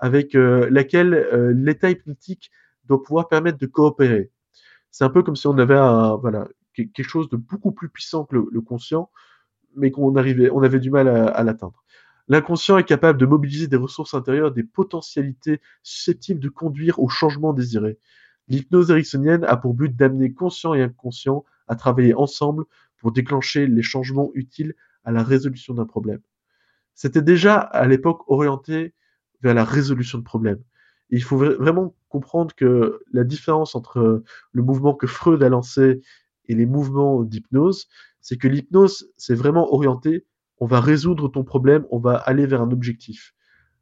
avec 0.00 0.34
euh, 0.34 0.68
laquelle 0.70 1.14
euh, 1.14 1.52
l'état 1.54 1.90
hypnotique 1.90 2.50
doit 2.84 3.02
pouvoir 3.02 3.28
permettre 3.28 3.58
de 3.58 3.66
coopérer. 3.66 4.32
C'est 4.90 5.04
un 5.04 5.10
peu 5.10 5.22
comme 5.22 5.36
si 5.36 5.46
on 5.46 5.56
avait 5.58 5.76
un, 5.76 6.16
voilà, 6.16 6.48
quelque 6.74 7.02
chose 7.02 7.28
de 7.28 7.36
beaucoup 7.36 7.70
plus 7.70 7.88
puissant 7.88 8.24
que 8.24 8.36
le, 8.36 8.46
le 8.50 8.60
conscient, 8.60 9.10
mais 9.76 9.90
qu'on 9.92 10.16
arrivait, 10.16 10.50
on 10.50 10.62
avait 10.62 10.80
du 10.80 10.90
mal 10.90 11.06
à, 11.06 11.26
à 11.26 11.44
l'atteindre. 11.44 11.84
L'inconscient 12.28 12.78
est 12.78 12.84
capable 12.84 13.18
de 13.18 13.26
mobiliser 13.26 13.66
des 13.68 13.76
ressources 13.76 14.14
intérieures, 14.14 14.52
des 14.52 14.62
potentialités 14.64 15.60
susceptibles 15.82 16.40
de 16.40 16.48
conduire 16.48 16.98
au 17.00 17.08
changement 17.08 17.52
désiré. 17.52 17.98
L'hypnose 18.48 18.90
ericksonienne 18.90 19.44
a 19.44 19.56
pour 19.56 19.74
but 19.74 19.94
d'amener 19.94 20.32
conscient 20.32 20.74
et 20.74 20.82
inconscient 20.82 21.44
à 21.68 21.76
travailler 21.76 22.14
ensemble 22.14 22.64
pour 22.98 23.12
déclencher 23.12 23.66
les 23.66 23.82
changements 23.82 24.30
utiles 24.34 24.74
à 25.04 25.12
la 25.12 25.22
résolution 25.22 25.74
d'un 25.74 25.86
problème. 25.86 26.20
C'était 26.94 27.22
déjà 27.22 27.58
à 27.58 27.86
l'époque 27.86 28.22
orienté 28.28 28.94
vers 29.42 29.54
la 29.54 29.64
résolution 29.64 30.18
de 30.18 30.24
problèmes. 30.24 30.62
il 31.10 31.22
faut 31.22 31.36
vraiment 31.36 31.94
comprendre 32.08 32.54
que 32.54 33.00
la 33.12 33.24
différence 33.24 33.74
entre 33.74 34.22
le 34.52 34.62
mouvement 34.62 34.94
que 34.94 35.06
Freud 35.06 35.42
a 35.42 35.48
lancé 35.48 36.00
et 36.46 36.54
les 36.54 36.66
mouvements 36.66 37.22
d'hypnose, 37.22 37.88
c'est 38.20 38.36
que 38.36 38.48
l'hypnose, 38.48 39.10
c'est 39.16 39.34
vraiment 39.34 39.72
orienté, 39.72 40.26
on 40.58 40.66
va 40.66 40.80
résoudre 40.80 41.28
ton 41.28 41.44
problème, 41.44 41.86
on 41.90 41.98
va 41.98 42.16
aller 42.16 42.46
vers 42.46 42.60
un 42.60 42.70
objectif. 42.70 43.34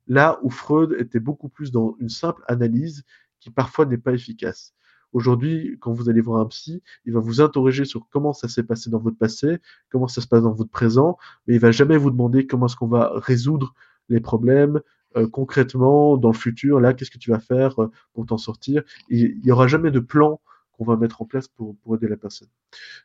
Là 0.06 0.38
où 0.42 0.50
Freud 0.50 0.96
était 0.98 1.20
beaucoup 1.20 1.48
plus 1.48 1.70
dans 1.70 1.96
une 1.98 2.08
simple 2.08 2.42
analyse 2.46 3.04
qui 3.40 3.50
parfois 3.50 3.84
n'est 3.84 3.98
pas 3.98 4.12
efficace. 4.12 4.74
Aujourd'hui, 5.12 5.78
quand 5.80 5.92
vous 5.92 6.10
allez 6.10 6.20
voir 6.20 6.40
un 6.40 6.46
psy, 6.46 6.82
il 7.06 7.14
va 7.14 7.20
vous 7.20 7.40
interroger 7.40 7.84
sur 7.84 8.06
comment 8.10 8.32
ça 8.32 8.48
s'est 8.48 8.62
passé 8.62 8.90
dans 8.90 8.98
votre 8.98 9.16
passé, 9.16 9.58
comment 9.90 10.08
ça 10.08 10.20
se 10.20 10.28
passe 10.28 10.42
dans 10.42 10.52
votre 10.52 10.70
présent, 10.70 11.16
mais 11.46 11.54
il 11.54 11.60
va 11.60 11.70
jamais 11.70 11.96
vous 11.96 12.10
demander 12.10 12.46
comment 12.46 12.66
est-ce 12.66 12.76
qu'on 12.76 12.88
va 12.88 13.12
résoudre 13.14 13.74
les 14.10 14.20
problèmes 14.20 14.80
euh, 15.16 15.28
concrètement 15.28 16.16
dans 16.16 16.30
le 16.30 16.36
futur. 16.36 16.80
Là, 16.80 16.94
qu'est-ce 16.94 17.10
que 17.10 17.18
tu 17.18 17.30
vas 17.30 17.40
faire 17.40 17.82
euh, 17.82 17.90
pour 18.12 18.26
t'en 18.26 18.38
sortir? 18.38 18.82
Il 19.08 19.40
n'y 19.42 19.50
aura 19.50 19.68
jamais 19.68 19.90
de 19.90 20.00
plan 20.00 20.40
qu'on 20.72 20.84
va 20.84 20.96
mettre 20.96 21.22
en 21.22 21.24
place 21.24 21.48
pour, 21.48 21.76
pour 21.78 21.96
aider 21.96 22.08
la 22.08 22.16
personne. 22.16 22.48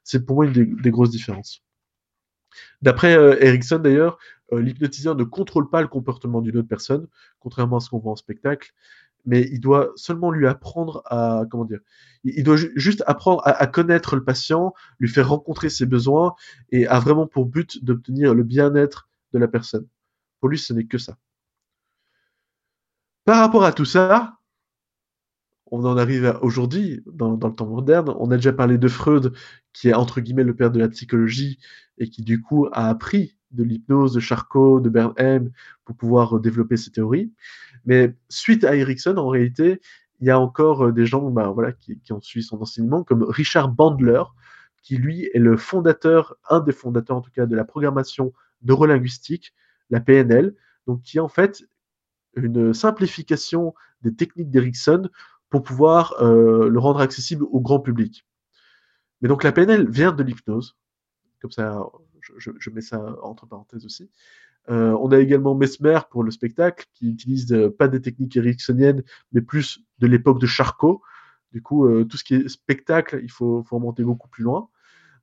C'est 0.04 0.26
pour 0.26 0.36
moi 0.38 0.46
une 0.46 0.54
des, 0.54 0.92
grosses 0.92 1.12
différences. 1.12 1.64
D'après 2.82 3.18
euh, 3.18 3.44
Erickson 3.44 3.80
d'ailleurs, 3.80 4.18
l'hypnotiseur 4.52 5.16
ne 5.16 5.24
contrôle 5.24 5.70
pas 5.70 5.82
le 5.82 5.88
comportement 5.88 6.42
d'une 6.42 6.58
autre 6.58 6.68
personne, 6.68 7.08
contrairement 7.40 7.78
à 7.78 7.80
ce 7.80 7.90
qu'on 7.90 7.98
voit 7.98 8.12
en 8.12 8.16
spectacle 8.16 8.74
mais 9.26 9.48
il 9.52 9.60
doit 9.60 9.92
seulement 9.96 10.32
lui 10.32 10.48
apprendre 10.48 11.02
à 11.06 11.44
comment 11.50 11.66
dire 11.66 11.80
il 12.24 12.44
doit 12.44 12.58
juste 12.76 13.04
apprendre 13.08 13.42
à, 13.46 13.68
connaître 13.68 14.16
le 14.16 14.24
patient 14.24 14.74
lui 15.00 15.10
faire 15.10 15.30
rencontrer 15.30 15.70
ses 15.70 15.86
besoins 15.86 16.36
et 16.72 16.88
a 16.88 17.00
vraiment 17.00 17.28
pour 17.28 17.46
but 17.46 17.84
d'obtenir 17.84 18.34
le 18.34 18.44
bien-être 18.44 19.10
de 19.34 19.40
la 19.40 19.48
personne 19.48 19.88
pour 20.40 20.50
lui 20.50 20.58
ce 20.58 20.74
n'est 20.74 20.86
que 20.86 20.98
ça 20.98 21.18
par 23.26 23.40
rapport 23.40 23.64
à 23.64 23.72
tout 23.72 23.86
ça 23.86 24.38
on 25.72 25.86
en 25.86 25.98
arrive 25.98 26.38
aujourd'hui 26.42 27.02
dans, 27.06 27.32
le 27.32 27.56
temps 27.56 27.68
moderne 27.68 28.14
on 28.20 28.32
a 28.32 28.36
déjà 28.36 28.54
parlé 28.54 28.78
de 28.78 28.88
Freud 28.88 29.34
qui 29.74 29.90
est 29.90 29.94
entre 29.94 30.22
guillemets 30.22 30.44
le 30.44 30.56
père 30.56 30.72
de 30.72 30.80
la 30.80 30.90
psychologie 30.90 31.60
et 31.98 32.10
qui 32.10 32.24
du 32.24 32.42
coup 32.42 32.68
a 32.72 32.90
appris 32.90 33.38
de 33.54 33.64
l'hypnose 33.64 34.14
de 34.14 34.20
Charcot, 34.20 34.80
de 34.80 34.90
Bernheim 34.90 35.50
pour 35.86 35.96
pouvoir 35.96 36.40
développer 36.40 36.78
ses 36.78 36.92
théories. 36.92 37.32
Mais 37.86 38.16
suite 38.30 38.64
à 38.64 38.76
Erickson, 38.76 39.16
en 39.18 39.28
réalité, 39.28 39.80
il 40.20 40.28
y 40.28 40.32
a 40.32 40.40
encore 40.40 40.88
euh, 40.88 40.92
des 40.92 41.06
gens 41.06 41.30
bah, 41.30 41.50
voilà, 41.50 41.72
qui, 41.72 42.00
ont 42.12 42.22
suivi 42.22 42.46
son 42.46 42.62
enseignement, 42.62 43.04
comme 43.04 43.24
Richard 43.24 43.70
Bandler, 43.70 44.24
qui 44.82 44.98
lui 44.98 45.30
est 45.34 45.40
le 45.40 45.58
fondateur, 45.58 46.36
un 46.50 46.60
des 46.60 46.74
fondateurs 46.74 47.18
en 47.18 47.22
tout 47.22 47.32
cas, 47.32 47.46
de 47.46 47.56
la 47.56 47.64
programmation 47.64 48.34
neurolinguistique, 48.64 49.54
la 49.90 50.00
PNL, 50.00 50.56
donc 50.88 51.02
qui 51.04 51.20
en 51.20 51.30
fait 51.30 51.64
une 52.36 52.74
simplification 52.74 53.74
des 54.02 54.14
techniques 54.14 54.50
d'Erickson 54.50 55.10
pour 55.50 55.64
pouvoir 55.64 56.16
euh, 56.22 56.68
le 56.70 56.80
rendre 56.80 57.00
accessible 57.00 57.44
au 57.44 57.60
grand 57.62 57.80
public. 57.80 58.26
Mais 59.22 59.28
donc 59.30 59.44
la 59.44 59.52
PNL 59.52 59.90
vient 59.90 60.12
de 60.12 60.24
l'hypnose, 60.24 60.76
comme 61.42 61.52
ça 61.52 61.86
je, 62.40 62.70
mets 62.70 62.82
ça 62.82 63.16
entre 63.22 63.46
parenthèses 63.46 63.86
aussi. 63.86 64.10
Euh, 64.70 64.98
on 65.02 65.12
a 65.12 65.20
également 65.20 65.56
Mesmer 65.56 66.00
pour 66.10 66.24
le 66.24 66.32
spectacle, 66.32 66.86
qui 66.94 67.12
utilise 67.12 67.52
euh, 67.52 67.70
pas 67.70 67.90
des 67.90 68.02
techniques 68.02 68.36
ericksoniennes, 68.38 69.04
mais 69.34 69.42
plus 69.42 69.80
de 70.00 70.08
l'époque 70.08 70.40
de 70.40 70.48
Charcot. 70.48 71.02
Du 71.52 71.62
coup, 71.62 71.88
tout 72.06 72.18
ce 72.18 72.24
qui 72.24 72.34
est 72.34 72.50
spectacle, 72.50 73.20
il 73.22 73.30
faut 73.30 73.64
remonter 73.70 74.04
beaucoup 74.04 74.28
plus 74.28 74.44
loin. 74.44 74.70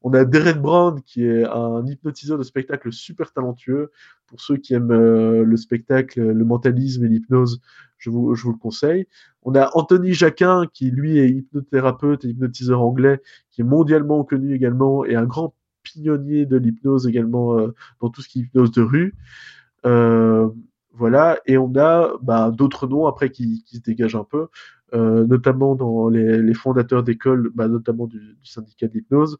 On 0.02 0.12
a 0.14 0.24
Derek 0.24 0.60
Brown, 0.60 1.02
qui 1.02 1.24
est 1.26 1.44
un 1.44 1.86
hypnotiseur 1.86 2.38
de 2.38 2.42
spectacle 2.42 2.92
super 2.92 3.32
talentueux. 3.32 3.90
Pour 4.26 4.40
ceux 4.40 4.56
qui 4.56 4.74
aiment 4.74 4.92
le 4.92 5.56
spectacle, 5.56 6.20
le 6.20 6.44
mentalisme 6.44 7.04
et 7.04 7.08
l'hypnose, 7.08 7.60
je 8.00 8.10
vous, 8.10 8.32
le 8.32 8.58
conseille. 8.58 9.06
On 9.42 9.54
a 9.54 9.70
Anthony 9.74 10.12
Jacquin, 10.14 10.64
qui 10.72 10.90
lui 10.90 11.18
est 11.18 11.28
hypnothérapeute 11.28 12.24
et 12.24 12.28
hypnotiseur 12.28 12.80
anglais, 12.80 13.20
qui 13.50 13.60
est 13.60 13.64
mondialement 13.64 14.24
connu 14.24 14.54
également 14.54 15.04
et 15.04 15.14
un 15.14 15.26
grand 15.26 15.54
pionnier 15.82 16.46
de 16.46 16.56
l'hypnose 16.56 17.06
également 17.06 17.58
euh, 17.58 17.74
dans 18.00 18.10
tout 18.10 18.22
ce 18.22 18.28
qui 18.28 18.40
est 18.40 18.42
hypnose 18.42 18.70
de 18.72 18.82
rue. 18.82 19.14
Euh, 19.86 20.48
voilà, 20.92 21.38
et 21.46 21.56
on 21.56 21.74
a 21.76 22.12
bah, 22.22 22.50
d'autres 22.50 22.86
noms 22.86 23.06
après 23.06 23.30
qui, 23.30 23.64
se 23.66 23.78
dégagent 23.78 24.16
un 24.16 24.24
peu, 24.24 24.48
euh, 24.92 25.24
notamment 25.26 25.74
dans 25.74 26.08
les, 26.08 26.54
fondateurs 26.54 27.02
d'écoles, 27.02 27.50
bah, 27.54 27.68
notamment 27.68 28.06
du, 28.06 28.36
syndicat 28.42 28.88
d'hypnose, 28.88 29.38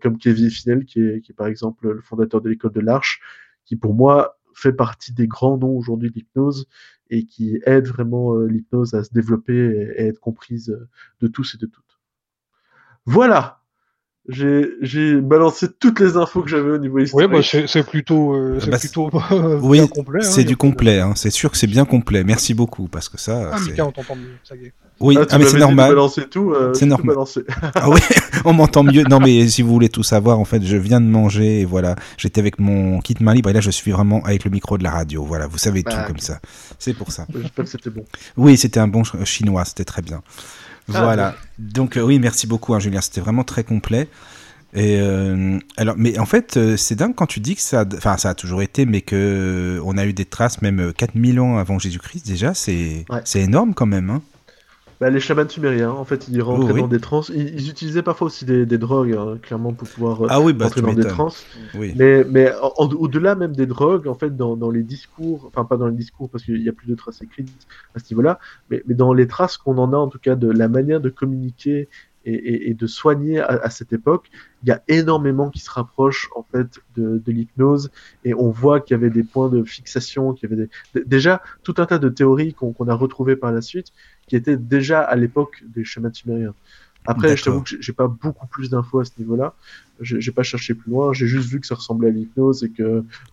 comme 0.00 0.18
Kevin 0.18 0.50
Finel, 0.50 0.84
qui 0.84 1.00
est, 1.00 1.20
qui 1.20 1.32
par 1.32 1.46
exemple 1.46 1.88
le 1.88 2.00
fondateur 2.00 2.40
de 2.40 2.48
l'école 2.48 2.72
de 2.72 2.80
l'Arche, 2.80 3.20
qui 3.64 3.76
pour 3.76 3.94
moi 3.94 4.38
fait 4.54 4.72
partie 4.72 5.12
des 5.12 5.28
grands 5.28 5.58
noms 5.58 5.76
aujourd'hui 5.76 6.10
de 6.10 6.14
l'hypnose 6.14 6.66
et 7.10 7.24
qui 7.26 7.60
aide 7.64 7.86
vraiment 7.86 8.34
l'hypnose 8.36 8.94
à 8.94 9.04
se 9.04 9.12
développer 9.12 9.54
et, 9.54 10.00
à 10.00 10.06
être 10.06 10.20
comprise 10.20 10.76
de 11.20 11.28
tous 11.28 11.54
et 11.54 11.58
de 11.58 11.66
toutes. 11.66 12.00
Voilà, 13.04 13.57
j'ai 14.28 15.20
balancé 15.20 15.68
toutes 15.78 16.00
les 16.00 16.16
infos 16.16 16.42
que 16.42 16.50
j'avais 16.50 16.72
au 16.72 16.78
niveau 16.78 16.98
historique. 16.98 17.30
Oui, 17.30 17.40
bah 17.40 17.64
c'est 17.66 17.86
plutôt, 17.86 18.34
euh, 18.34 18.58
bah, 18.70 18.78
plutôt 18.78 19.10
oui, 19.62 19.88
complet. 19.88 20.20
Hein, 20.22 20.30
c'est 20.30 20.44
du 20.44 20.56
complet, 20.56 21.00
hein, 21.00 21.12
c'est 21.16 21.30
sûr 21.30 21.50
que 21.50 21.56
c'est 21.56 21.66
bien 21.66 21.86
complet. 21.86 22.24
Merci 22.24 22.52
beaucoup, 22.52 22.88
parce 22.88 23.08
que 23.08 23.18
ça. 23.18 23.50
Ah, 23.52 23.58
Mika, 23.58 23.86
on 23.86 23.92
t'entend 23.92 24.16
mieux, 24.16 24.36
ça 24.44 24.54
y 24.54 24.66
est. 24.66 24.72
Oui, 25.00 25.16
ah, 25.18 25.24
ah 25.30 25.38
mais 25.38 25.46
c'est 25.46 25.58
normal. 25.58 25.94
tout. 26.30 26.52
Euh, 26.52 26.74
c'est 26.74 26.84
normal. 26.84 27.16
ah 27.74 27.88
oui, 27.88 28.00
on 28.44 28.52
m'entend 28.52 28.82
mieux. 28.82 29.04
Non, 29.04 29.20
mais 29.20 29.46
si 29.48 29.62
vous 29.62 29.72
voulez 29.72 29.88
tout 29.88 30.02
savoir, 30.02 30.38
en 30.38 30.44
fait, 30.44 30.62
je 30.62 30.76
viens 30.76 31.00
de 31.00 31.06
manger 31.06 31.60
et 31.60 31.64
voilà, 31.64 31.96
j'étais 32.16 32.40
avec 32.40 32.58
mon 32.58 33.00
kit 33.00 33.14
main 33.20 33.32
libre 33.32 33.48
et 33.48 33.52
là, 33.52 33.60
je 33.60 33.70
suis 33.70 33.92
vraiment 33.92 34.22
avec 34.24 34.44
le 34.44 34.50
micro 34.50 34.76
de 34.76 34.82
la 34.82 34.90
radio. 34.90 35.24
Voilà, 35.24 35.46
vous 35.46 35.58
savez 35.58 35.82
tout 35.84 35.96
bah, 35.96 36.04
comme 36.06 36.18
ça. 36.18 36.40
C'est 36.78 36.94
pour 36.94 37.12
ça. 37.12 37.26
J'espère 37.32 37.64
que 37.64 37.70
c'était 37.70 37.90
bon. 37.90 38.04
Oui, 38.36 38.56
c'était 38.56 38.80
un 38.80 38.88
bon 38.88 39.04
chinois, 39.24 39.64
c'était 39.64 39.84
très 39.84 40.02
bien. 40.02 40.20
Ah, 40.94 41.02
voilà. 41.02 41.34
Donc 41.58 41.96
euh, 41.96 42.02
oui, 42.02 42.18
merci 42.18 42.46
beaucoup, 42.46 42.74
hein, 42.74 42.78
Julien. 42.78 43.00
C'était 43.00 43.20
vraiment 43.20 43.44
très 43.44 43.64
complet. 43.64 44.08
Et 44.74 44.98
euh, 45.00 45.58
alors, 45.76 45.94
mais 45.96 46.18
en 46.18 46.26
fait, 46.26 46.56
euh, 46.56 46.76
c'est 46.76 46.94
dingue 46.94 47.14
quand 47.14 47.26
tu 47.26 47.40
dis 47.40 47.56
que 47.56 47.62
ça, 47.62 47.84
enfin, 47.96 48.16
ça 48.18 48.30
a 48.30 48.34
toujours 48.34 48.60
été, 48.60 48.84
mais 48.84 49.00
que 49.00 49.80
on 49.84 49.96
a 49.96 50.04
eu 50.04 50.12
des 50.12 50.26
traces 50.26 50.60
même 50.60 50.92
4000 50.92 51.40
ans 51.40 51.56
avant 51.56 51.78
Jésus-Christ 51.78 52.26
déjà. 52.26 52.54
C'est, 52.54 53.06
c'est 53.24 53.40
énorme 53.40 53.74
quand 53.74 53.86
même. 53.86 54.10
Hein. 54.10 54.22
Bah, 55.00 55.10
les 55.10 55.20
chamans 55.20 55.48
sumériens, 55.48 55.90
en 55.90 56.04
fait, 56.04 56.26
ils 56.28 56.42
rentraient 56.42 56.72
oh, 56.72 56.78
dans 56.80 56.88
des 56.88 56.98
trans. 56.98 57.22
Ils, 57.32 57.70
utilisaient 57.70 58.02
parfois 58.02 58.26
aussi 58.26 58.44
des, 58.44 58.66
drogues, 58.78 59.14
hein, 59.14 59.38
clairement, 59.40 59.72
pour 59.72 59.88
pouvoir 59.88 60.22
ah, 60.28 60.40
oui, 60.40 60.52
bah, 60.52 60.64
rentrer 60.64 60.82
dans 60.82 60.92
des 60.92 61.04
trans. 61.04 61.32
Mais, 61.74 62.24
mais 62.24 62.52
au-delà 62.78 63.36
même 63.36 63.54
des 63.54 63.66
drogues, 63.66 64.08
en 64.08 64.14
fait, 64.14 64.36
dans, 64.36 64.56
dans, 64.56 64.70
les 64.70 64.82
discours, 64.82 65.44
enfin 65.46 65.64
pas 65.64 65.76
dans 65.76 65.86
les 65.86 65.96
discours 65.96 66.28
parce 66.30 66.42
qu'il 66.42 66.60
n'y 66.60 66.68
a 66.68 66.72
plus 66.72 66.88
de 66.88 66.96
traces 66.96 67.22
écrites 67.22 67.48
à 67.94 68.00
ce 68.00 68.12
niveau-là, 68.12 68.40
mais, 68.70 68.82
mais 68.86 68.94
dans 68.94 69.12
les 69.12 69.28
traces 69.28 69.56
qu'on 69.56 69.78
en 69.78 69.92
a, 69.92 69.96
en 69.96 70.08
tout 70.08 70.18
cas, 70.18 70.34
de 70.34 70.50
la 70.50 70.66
manière 70.66 71.00
de 71.00 71.10
communiquer 71.10 71.88
et, 72.24 72.74
de 72.74 72.86
soigner 72.86 73.40
à, 73.40 73.70
cette 73.70 73.92
époque, 73.92 74.30
il 74.62 74.68
y 74.68 74.72
a 74.72 74.82
énormément 74.88 75.50
qui 75.50 75.60
se 75.60 75.70
rapprochent 75.70 76.28
en 76.34 76.42
fait 76.42 76.80
de, 76.96 77.22
l'hypnose. 77.26 77.90
Et 78.24 78.34
on 78.34 78.50
voit 78.50 78.80
qu'il 78.80 78.94
y 78.94 78.98
avait 79.00 79.10
des 79.10 79.22
points 79.22 79.48
de 79.48 79.62
fixation, 79.64 80.32
qu'il 80.34 80.50
y 80.50 80.52
avait 80.52 80.68
déjà 81.06 81.42
tout 81.62 81.74
un 81.78 81.86
tas 81.86 81.98
de 81.98 82.08
théories 82.08 82.54
qu'on 82.54 82.88
a 82.88 82.94
retrouvées 82.94 83.36
par 83.36 83.52
la 83.52 83.62
suite 83.62 83.92
qui 84.28 84.36
étaient 84.36 84.56
déjà 84.56 85.00
à 85.00 85.16
l'époque 85.16 85.62
des 85.74 85.84
schémas 85.84 86.12
sumériens. 86.12 86.54
Après, 87.06 87.36
je 87.36 87.44
t'avoue 87.44 87.62
que 87.62 87.70
j'ai 87.80 87.92
pas 87.94 88.06
beaucoup 88.06 88.46
plus 88.46 88.68
d'infos 88.68 89.00
à 89.00 89.04
ce 89.04 89.12
niveau-là. 89.18 89.54
J'ai 90.00 90.30
pas 90.30 90.42
cherché 90.42 90.74
plus 90.74 90.90
loin. 90.90 91.12
J'ai 91.14 91.26
juste 91.26 91.48
vu 91.48 91.58
que 91.58 91.66
ça 91.66 91.74
ressemblait 91.74 92.08
à 92.08 92.10
l'hypnose 92.10 92.64
et 92.64 92.70
que 92.70 92.82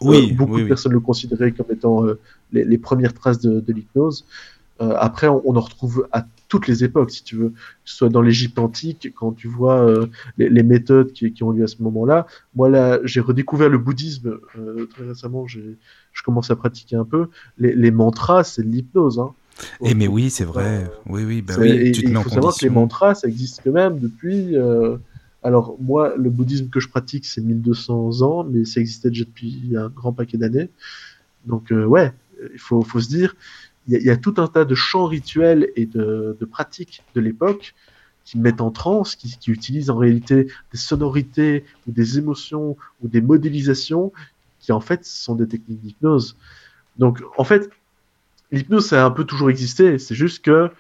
euh, 0.02 0.34
beaucoup 0.34 0.60
de 0.60 0.66
personnes 0.66 0.94
le 0.94 1.02
considéraient 1.02 1.52
comme 1.52 1.68
étant 1.70 2.06
euh, 2.06 2.18
les, 2.54 2.78
premières 2.78 3.14
traces 3.14 3.40
de, 3.40 3.74
l'hypnose. 3.74 4.26
Euh, 4.82 4.96
après, 4.98 5.28
on, 5.28 5.42
on, 5.46 5.56
en 5.56 5.62
retrouve 5.62 6.08
à 6.12 6.26
toutes 6.48 6.68
les 6.68 6.84
époques, 6.84 7.12
si 7.12 7.24
tu 7.24 7.36
veux, 7.36 7.50
que 7.50 7.56
ce 7.86 7.96
soit 7.96 8.10
dans 8.10 8.22
l'Égypte 8.22 8.60
antique, 8.60 9.14
quand 9.16 9.32
tu 9.32 9.48
vois 9.48 9.82
euh, 9.82 10.08
les, 10.38 10.64
méthodes 10.64 11.12
qui, 11.12 11.44
ont 11.44 11.52
lieu 11.52 11.64
à 11.64 11.68
ce 11.68 11.82
moment-là. 11.84 12.28
Moi, 12.56 12.70
là, 12.70 13.00
j'ai 13.04 13.20
redécouvert 13.20 13.70
le 13.70 13.78
bouddhisme 13.78 14.40
euh, 14.58 14.86
très 14.86 15.06
récemment, 15.06 15.48
je 15.48 15.62
commence 16.24 16.52
à 16.52 16.56
pratiquer 16.56 16.96
un 16.96 17.06
peu. 17.06 17.28
Les, 17.58 17.92
mantras, 17.92 18.44
c'est 18.44 18.64
de 18.64 18.70
l'hypnose. 18.70 19.20
Hein. 19.20 19.34
Et 19.82 19.92
eh, 19.92 19.94
mais 19.94 20.08
oui, 20.08 20.30
c'est 20.30 20.44
vrai. 20.44 20.84
Euh, 20.84 20.88
oui, 21.08 21.24
oui, 21.24 21.42
bah 21.42 21.56
oui. 21.58 21.92
Tu 21.92 22.04
te 22.04 22.10
il 22.10 22.16
faut 22.16 22.30
savoir 22.30 22.56
que 22.56 22.64
les 22.64 22.70
mantras, 22.70 23.16
ça 23.16 23.28
existe 23.28 23.62
quand 23.64 23.72
même 23.72 24.00
depuis. 24.00 24.56
Alors 25.44 25.78
moi, 25.80 26.16
le 26.18 26.30
bouddhisme 26.30 26.70
que 26.70 26.80
je 26.80 26.90
pratique, 26.90 27.26
c'est 27.26 27.42
1200 27.42 28.22
ans, 28.22 28.44
mais 28.44 28.66
ça 28.66 28.80
existait 28.80 29.10
déjà 29.10 29.26
depuis 29.26 29.74
un 29.78 29.90
grand 29.90 30.12
paquet 30.12 30.38
d'années. 30.38 30.70
Donc 31.46 31.72
ouais, 31.72 32.12
il 32.54 32.60
faut, 32.60 32.82
faut 32.82 33.00
se 33.00 33.08
dire, 33.08 33.36
il 33.88 34.02
y, 34.02 34.10
a 34.10 34.18
tout 34.18 34.34
un 34.38 34.48
tas 34.48 34.66
de 34.66 34.74
chants 34.74 35.06
rituels 35.06 35.70
et 35.76 35.86
de, 35.86 36.38
pratiques 36.50 37.04
de 37.14 37.22
l'époque 37.22 37.76
qui 38.24 38.40
mettent 38.40 38.62
en 38.62 38.72
transe, 38.72 39.16
qui, 39.16 39.38
utilisent 39.48 39.92
en 39.92 39.98
réalité 39.98 40.48
des 40.72 40.78
sonorités 40.78 41.66
ou 41.88 41.92
des 41.92 42.18
émotions 42.18 42.78
ou 43.04 43.08
des 43.08 43.22
modélisations 43.22 44.12
qui 44.60 44.72
en 44.72 44.80
fait 44.80 45.06
sont 45.06 45.36
des 45.36 45.48
techniques 45.48 45.82
d'hypnose. 45.82 46.36
Donc 46.98 47.22
en 47.38 47.44
fait, 47.44 47.70
l'hypnose 48.56 48.94
a 48.94 49.06
un 49.06 49.12
peu 49.12 49.26
toujours 49.26 49.50
existé, 49.50 50.00
c'est 50.00 50.16
juste 50.16 50.44
que 50.44 50.72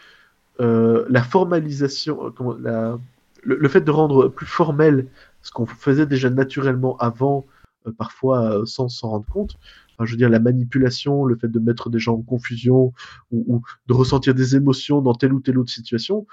euh, 0.61 1.05
la 1.09 1.23
formalisation, 1.23 2.33
euh, 2.39 2.97
le, 3.43 3.69
fait 3.69 3.81
de 3.81 3.91
rendre 3.91 4.29
plus 4.29 4.45
formel 4.45 5.07
ce 5.41 5.51
qu'on 5.51 5.65
faisait 5.65 6.05
déjà 6.05 6.29
naturellement 6.29 6.97
avant, 6.97 7.45
euh, 7.85 7.91
parfois 7.91 8.65
sans 8.65 8.87
s'en 8.87 9.09
rendre 9.09 9.25
compte. 9.31 9.57
Je 10.01 10.11
veux 10.11 10.17
dire, 10.17 10.29
la 10.29 10.39
manipulation, 10.39 11.23
le 11.23 11.37
fait 11.37 11.47
de 11.47 11.59
mettre 11.59 11.89
des 11.89 11.99
gens 11.99 12.15
en 12.15 12.21
confusion 12.21 12.93
ou, 13.31 13.61
de 13.87 13.93
ressentir 13.93 14.33
des 14.33 14.55
émotions 14.55 15.01
dans 15.01 15.13
telle 15.13 15.31
ou 15.31 15.39
telle 15.39 15.57
autre 15.57 15.71
situation, 15.71 16.27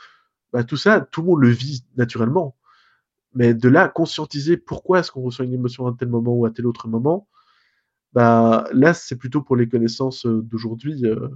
bah, 0.52 0.64
tout 0.64 0.76
ça, 0.76 1.00
tout 1.00 1.22
le 1.22 1.28
monde 1.28 1.42
le 1.42 1.48
vit 1.48 1.84
naturellement. 1.96 2.56
Mais 3.34 3.54
de 3.54 3.68
là, 3.68 3.88
conscientiser 3.88 4.56
pourquoi 4.56 5.00
est-ce 5.00 5.12
qu'on 5.12 5.22
ressent 5.22 5.44
une 5.44 5.54
émotion 5.54 5.86
à 5.86 5.94
tel 5.96 6.08
moment 6.08 6.34
ou 6.34 6.44
à 6.44 6.50
tel 6.50 6.66
autre 6.66 6.88
moment, 6.88 7.28
bah, 8.12 8.64
là, 8.72 8.94
c'est 8.94 9.16
plutôt 9.16 9.42
pour 9.42 9.56
les 9.56 9.68
connaissances 9.68 10.26
d'aujourd'hui. 10.26 11.04
euh, 11.06 11.28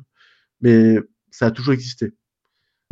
mais 0.60 0.96
ça 1.30 1.46
a 1.46 1.50
toujours 1.50 1.74
existé. 1.74 2.12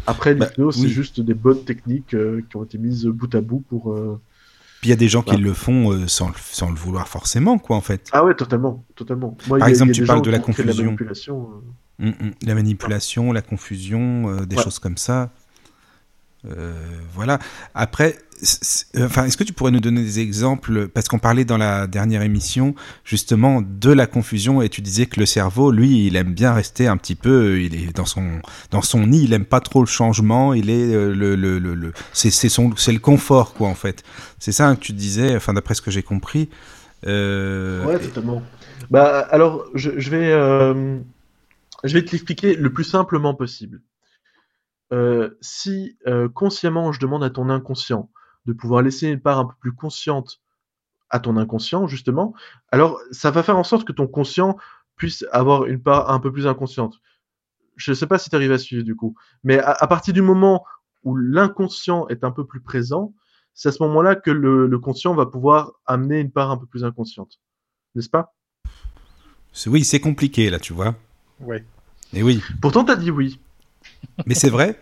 Après, 0.07 0.35
Bah, 0.35 0.47
l'hypnose, 0.49 0.77
oui. 0.77 0.83
c'est 0.83 0.89
juste 0.95 1.21
des 1.21 1.33
bonnes 1.35 1.65
techniques 1.65 2.13
euh, 2.15 2.43
qui 2.51 2.57
ont 2.57 2.65
été 2.65 2.77
mises 2.79 3.07
bout 3.07 3.35
à 3.35 3.41
bout 3.41 3.61
pour. 3.61 3.93
euh, 3.95 4.21
Puis 4.81 4.89
il 4.89 4.91
y 4.91 4.93
a 4.93 4.97
des 4.97 5.09
gens 5.09 5.23
qui 5.23 5.37
le 5.39 5.55
font 5.55 6.07
sans, 6.09 6.29
le- 6.29 6.35
sans 6.37 6.69
le 6.69 6.77
vouloir 6.77 7.09
forcément, 7.09 7.59
quoi, 7.59 7.77
en 7.77 7.81
fait. 7.81 8.09
Ah 8.13 8.23
ouais, 8.25 8.35
totalement, 8.35 8.85
totalement. 8.97 9.37
Moi, 9.49 9.59
Par 9.59 9.69
il 9.69 9.71
y 9.71 9.73
a- 9.73 9.75
exemple, 9.75 9.93
il 9.93 9.97
y 9.97 10.01
a 10.01 10.03
tu 10.03 10.07
parles 10.07 10.23
de 10.23 10.31
la 10.31 10.39
confusion. 10.41 10.85
manipulation. 10.85 11.51
euh. 12.01 12.11
Mm, 12.11 12.27
mm. 12.27 12.31
La 12.47 12.55
manipulation, 12.55 13.33
la 13.33 13.41
confusion, 13.41 14.45
des 14.45 14.57
Ouais. 14.57 14.63
choses 14.63 14.79
comme 14.79 14.99
ça. 14.99 15.31
Voilà. 17.15 17.39
Après, 17.75 18.19
enfin, 18.99 19.25
est-ce 19.25 19.37
que 19.37 19.45
tu 19.45 19.53
pourrais 19.53 19.71
nous 19.71 19.81
donner 19.81 20.03
des 20.03 20.21
exemples 20.21 20.89
Parce 20.89 21.09
qu'on 21.09 21.19
parlait 21.19 21.45
dans 21.45 21.57
la 21.57 21.87
dernière 21.87 22.23
émission 22.23 22.75
justement 23.05 23.63
de 23.63 23.91
la 23.93 24.07
confusion 24.07 24.63
et 24.63 24.69
tu 24.69 24.81
disais 24.81 25.07
que 25.07 25.19
le 25.21 25.27
cerveau, 25.27 25.71
lui, 25.71 26.07
il 26.07 26.17
aime 26.17 26.35
bien 26.35 26.53
rester 26.53 26.87
un 26.87 26.97
petit 26.97 27.15
peu. 27.15 27.61
Il 27.61 27.75
est 27.75 27.95
dans 27.97 28.07
son 28.07 28.41
dans 28.71 28.83
son 28.83 29.07
nid. 29.07 29.25
Il 29.25 29.33
aime 29.33 29.45
pas 29.45 29.61
trop 29.61 29.81
le 29.81 29.87
changement. 29.87 30.55
Il 30.55 30.71
est 30.71 30.95
euh, 30.95 31.15
le 31.15 31.35
le 31.37 31.59
le, 31.59 31.75
le- 31.75 31.93
c'est 32.13 32.31
c'est 32.31 32.49
son 32.49 32.75
c'est 32.77 32.93
le 32.93 32.99
confort 33.01 33.55
quoi 33.55 33.69
en 33.69 33.75
fait. 33.75 34.03
C'est 34.39 34.53
ça 34.53 34.69
hein, 34.69 34.77
que 34.77 34.81
tu 34.81 34.93
disais. 34.93 35.35
Enfin, 35.37 35.53
d'après 35.55 35.75
ce 35.75 35.83
que 35.83 35.91
j'ai 35.91 36.03
compris. 36.03 36.49
Euh, 37.07 37.85
Ouais, 37.85 37.99
totalement. 37.99 38.43
Bah, 38.91 39.21
alors, 39.31 39.65
je, 39.75 39.99
je 39.99 40.11
vais, 40.11 40.31
euh, 40.33 40.99
je 41.85 41.95
vais 41.95 42.05
te 42.05 42.13
l'expliquer 42.13 42.55
le 42.55 42.73
plus 42.73 42.85
simplement 42.85 43.35
possible. 43.35 43.81
Euh, 44.93 45.31
si 45.41 45.97
euh, 46.07 46.29
consciemment 46.29 46.93
je 46.93 47.01
demande 47.01 47.25
à 47.25 47.31
ton 47.31 47.49
inconscient 47.49 48.11
de 48.47 48.53
pouvoir 48.53 48.83
laisser 48.83 49.09
une 49.09 49.21
part 49.21 49.39
un 49.39 49.47
peu 49.47 49.55
plus 49.61 49.73
consciente 49.73 50.41
à 51.11 51.21
ton 51.21 51.37
inconscient, 51.37 51.87
justement, 51.87 52.35
alors 52.73 52.99
ça 53.11 53.31
va 53.31 53.43
faire 53.43 53.57
en 53.59 53.65
sorte 53.65 53.87
que 53.87 53.93
ton 53.93 54.07
conscient 54.07 54.57
puisse 54.97 55.25
avoir 55.33 55.67
une 55.67 55.81
part 55.81 56.11
un 56.11 56.19
peu 56.19 56.33
plus 56.33 56.47
inconsciente. 56.47 57.01
Je 57.77 57.91
ne 57.93 57.95
sais 57.95 58.07
pas 58.07 58.19
si 58.19 58.31
tu 58.31 58.37
arrives 58.37 58.53
à 58.53 58.59
suivre 58.59 58.85
du 58.85 58.97
coup, 58.97 59.15
mais 59.45 59.59
à, 59.59 59.73
à 59.73 59.87
partir 59.87 60.15
du 60.15 60.23
moment 60.23 60.65
où 61.05 61.17
l'inconscient 61.17 62.09
est 62.09 62.25
un 62.25 62.31
peu 62.31 62.47
plus 62.47 62.61
présent, 62.61 63.13
c'est 63.53 63.69
à 63.69 63.73
ce 63.73 63.83
moment-là 63.85 64.17
que 64.17 64.31
le, 64.31 64.67
le 64.67 64.79
conscient 64.79 65.15
va 65.15 65.27
pouvoir 65.27 65.73
amener 65.87 66.19
une 66.21 66.31
part 66.31 66.51
un 66.51 66.57
peu 66.57 66.67
plus 66.67 66.85
inconsciente. 66.85 67.41
N'est-ce 67.95 68.11
pas? 68.11 68.35
C'est- 69.53 69.71
oui, 69.71 69.85
c'est 69.85 70.01
compliqué 70.01 70.51
là, 70.51 70.59
tu 70.59 70.73
vois. 70.73 70.97
Ouais. 71.41 71.65
Et 72.13 72.23
oui, 72.23 72.43
Pourtant, 72.61 72.85
tu 72.85 72.91
as 72.93 72.97
dit 72.97 73.11
oui. 73.11 73.41
mais 74.27 74.35
c'est 74.35 74.51
vrai? 74.51 74.81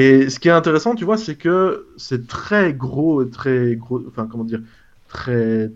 Et 0.00 0.30
ce 0.30 0.38
qui 0.38 0.46
est 0.46 0.52
intéressant, 0.52 0.94
tu 0.94 1.04
vois, 1.04 1.18
c'est 1.18 1.34
que 1.34 1.88
c'est 1.96 2.28
très 2.28 2.72
gros, 2.72 3.24
très 3.24 3.74
gros, 3.74 4.00
enfin, 4.06 4.28
comment 4.30 4.44
dire, 4.44 4.60
très, 5.08 5.72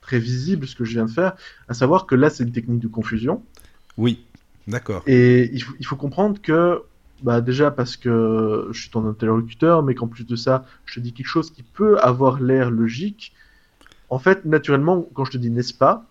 très 0.00 0.18
visible 0.18 0.66
ce 0.66 0.74
que 0.74 0.84
je 0.84 0.94
viens 0.94 1.04
de 1.04 1.10
faire, 1.12 1.36
à 1.68 1.74
savoir 1.74 2.06
que 2.06 2.16
là, 2.16 2.30
c'est 2.30 2.42
une 2.42 2.50
technique 2.50 2.80
de 2.80 2.88
confusion. 2.88 3.44
Oui, 3.96 4.24
d'accord. 4.66 5.04
Et 5.06 5.50
il 5.52 5.62
faut, 5.62 5.74
il 5.78 5.86
faut 5.86 5.94
comprendre 5.94 6.42
que, 6.42 6.82
bah, 7.22 7.40
déjà 7.40 7.70
parce 7.70 7.96
que 7.96 8.66
je 8.72 8.80
suis 8.80 8.90
ton 8.90 9.06
interlocuteur, 9.08 9.84
mais 9.84 9.94
qu'en 9.94 10.08
plus 10.08 10.26
de 10.26 10.34
ça, 10.34 10.66
je 10.84 10.96
te 10.96 11.00
dis 11.00 11.12
quelque 11.12 11.28
chose 11.28 11.52
qui 11.52 11.62
peut 11.62 11.96
avoir 12.00 12.40
l'air 12.40 12.72
logique. 12.72 13.34
En 14.08 14.18
fait, 14.18 14.46
naturellement, 14.46 15.08
quand 15.14 15.24
je 15.24 15.30
te 15.30 15.38
dis 15.38 15.48
n'est-ce 15.48 15.74
pas, 15.74 16.06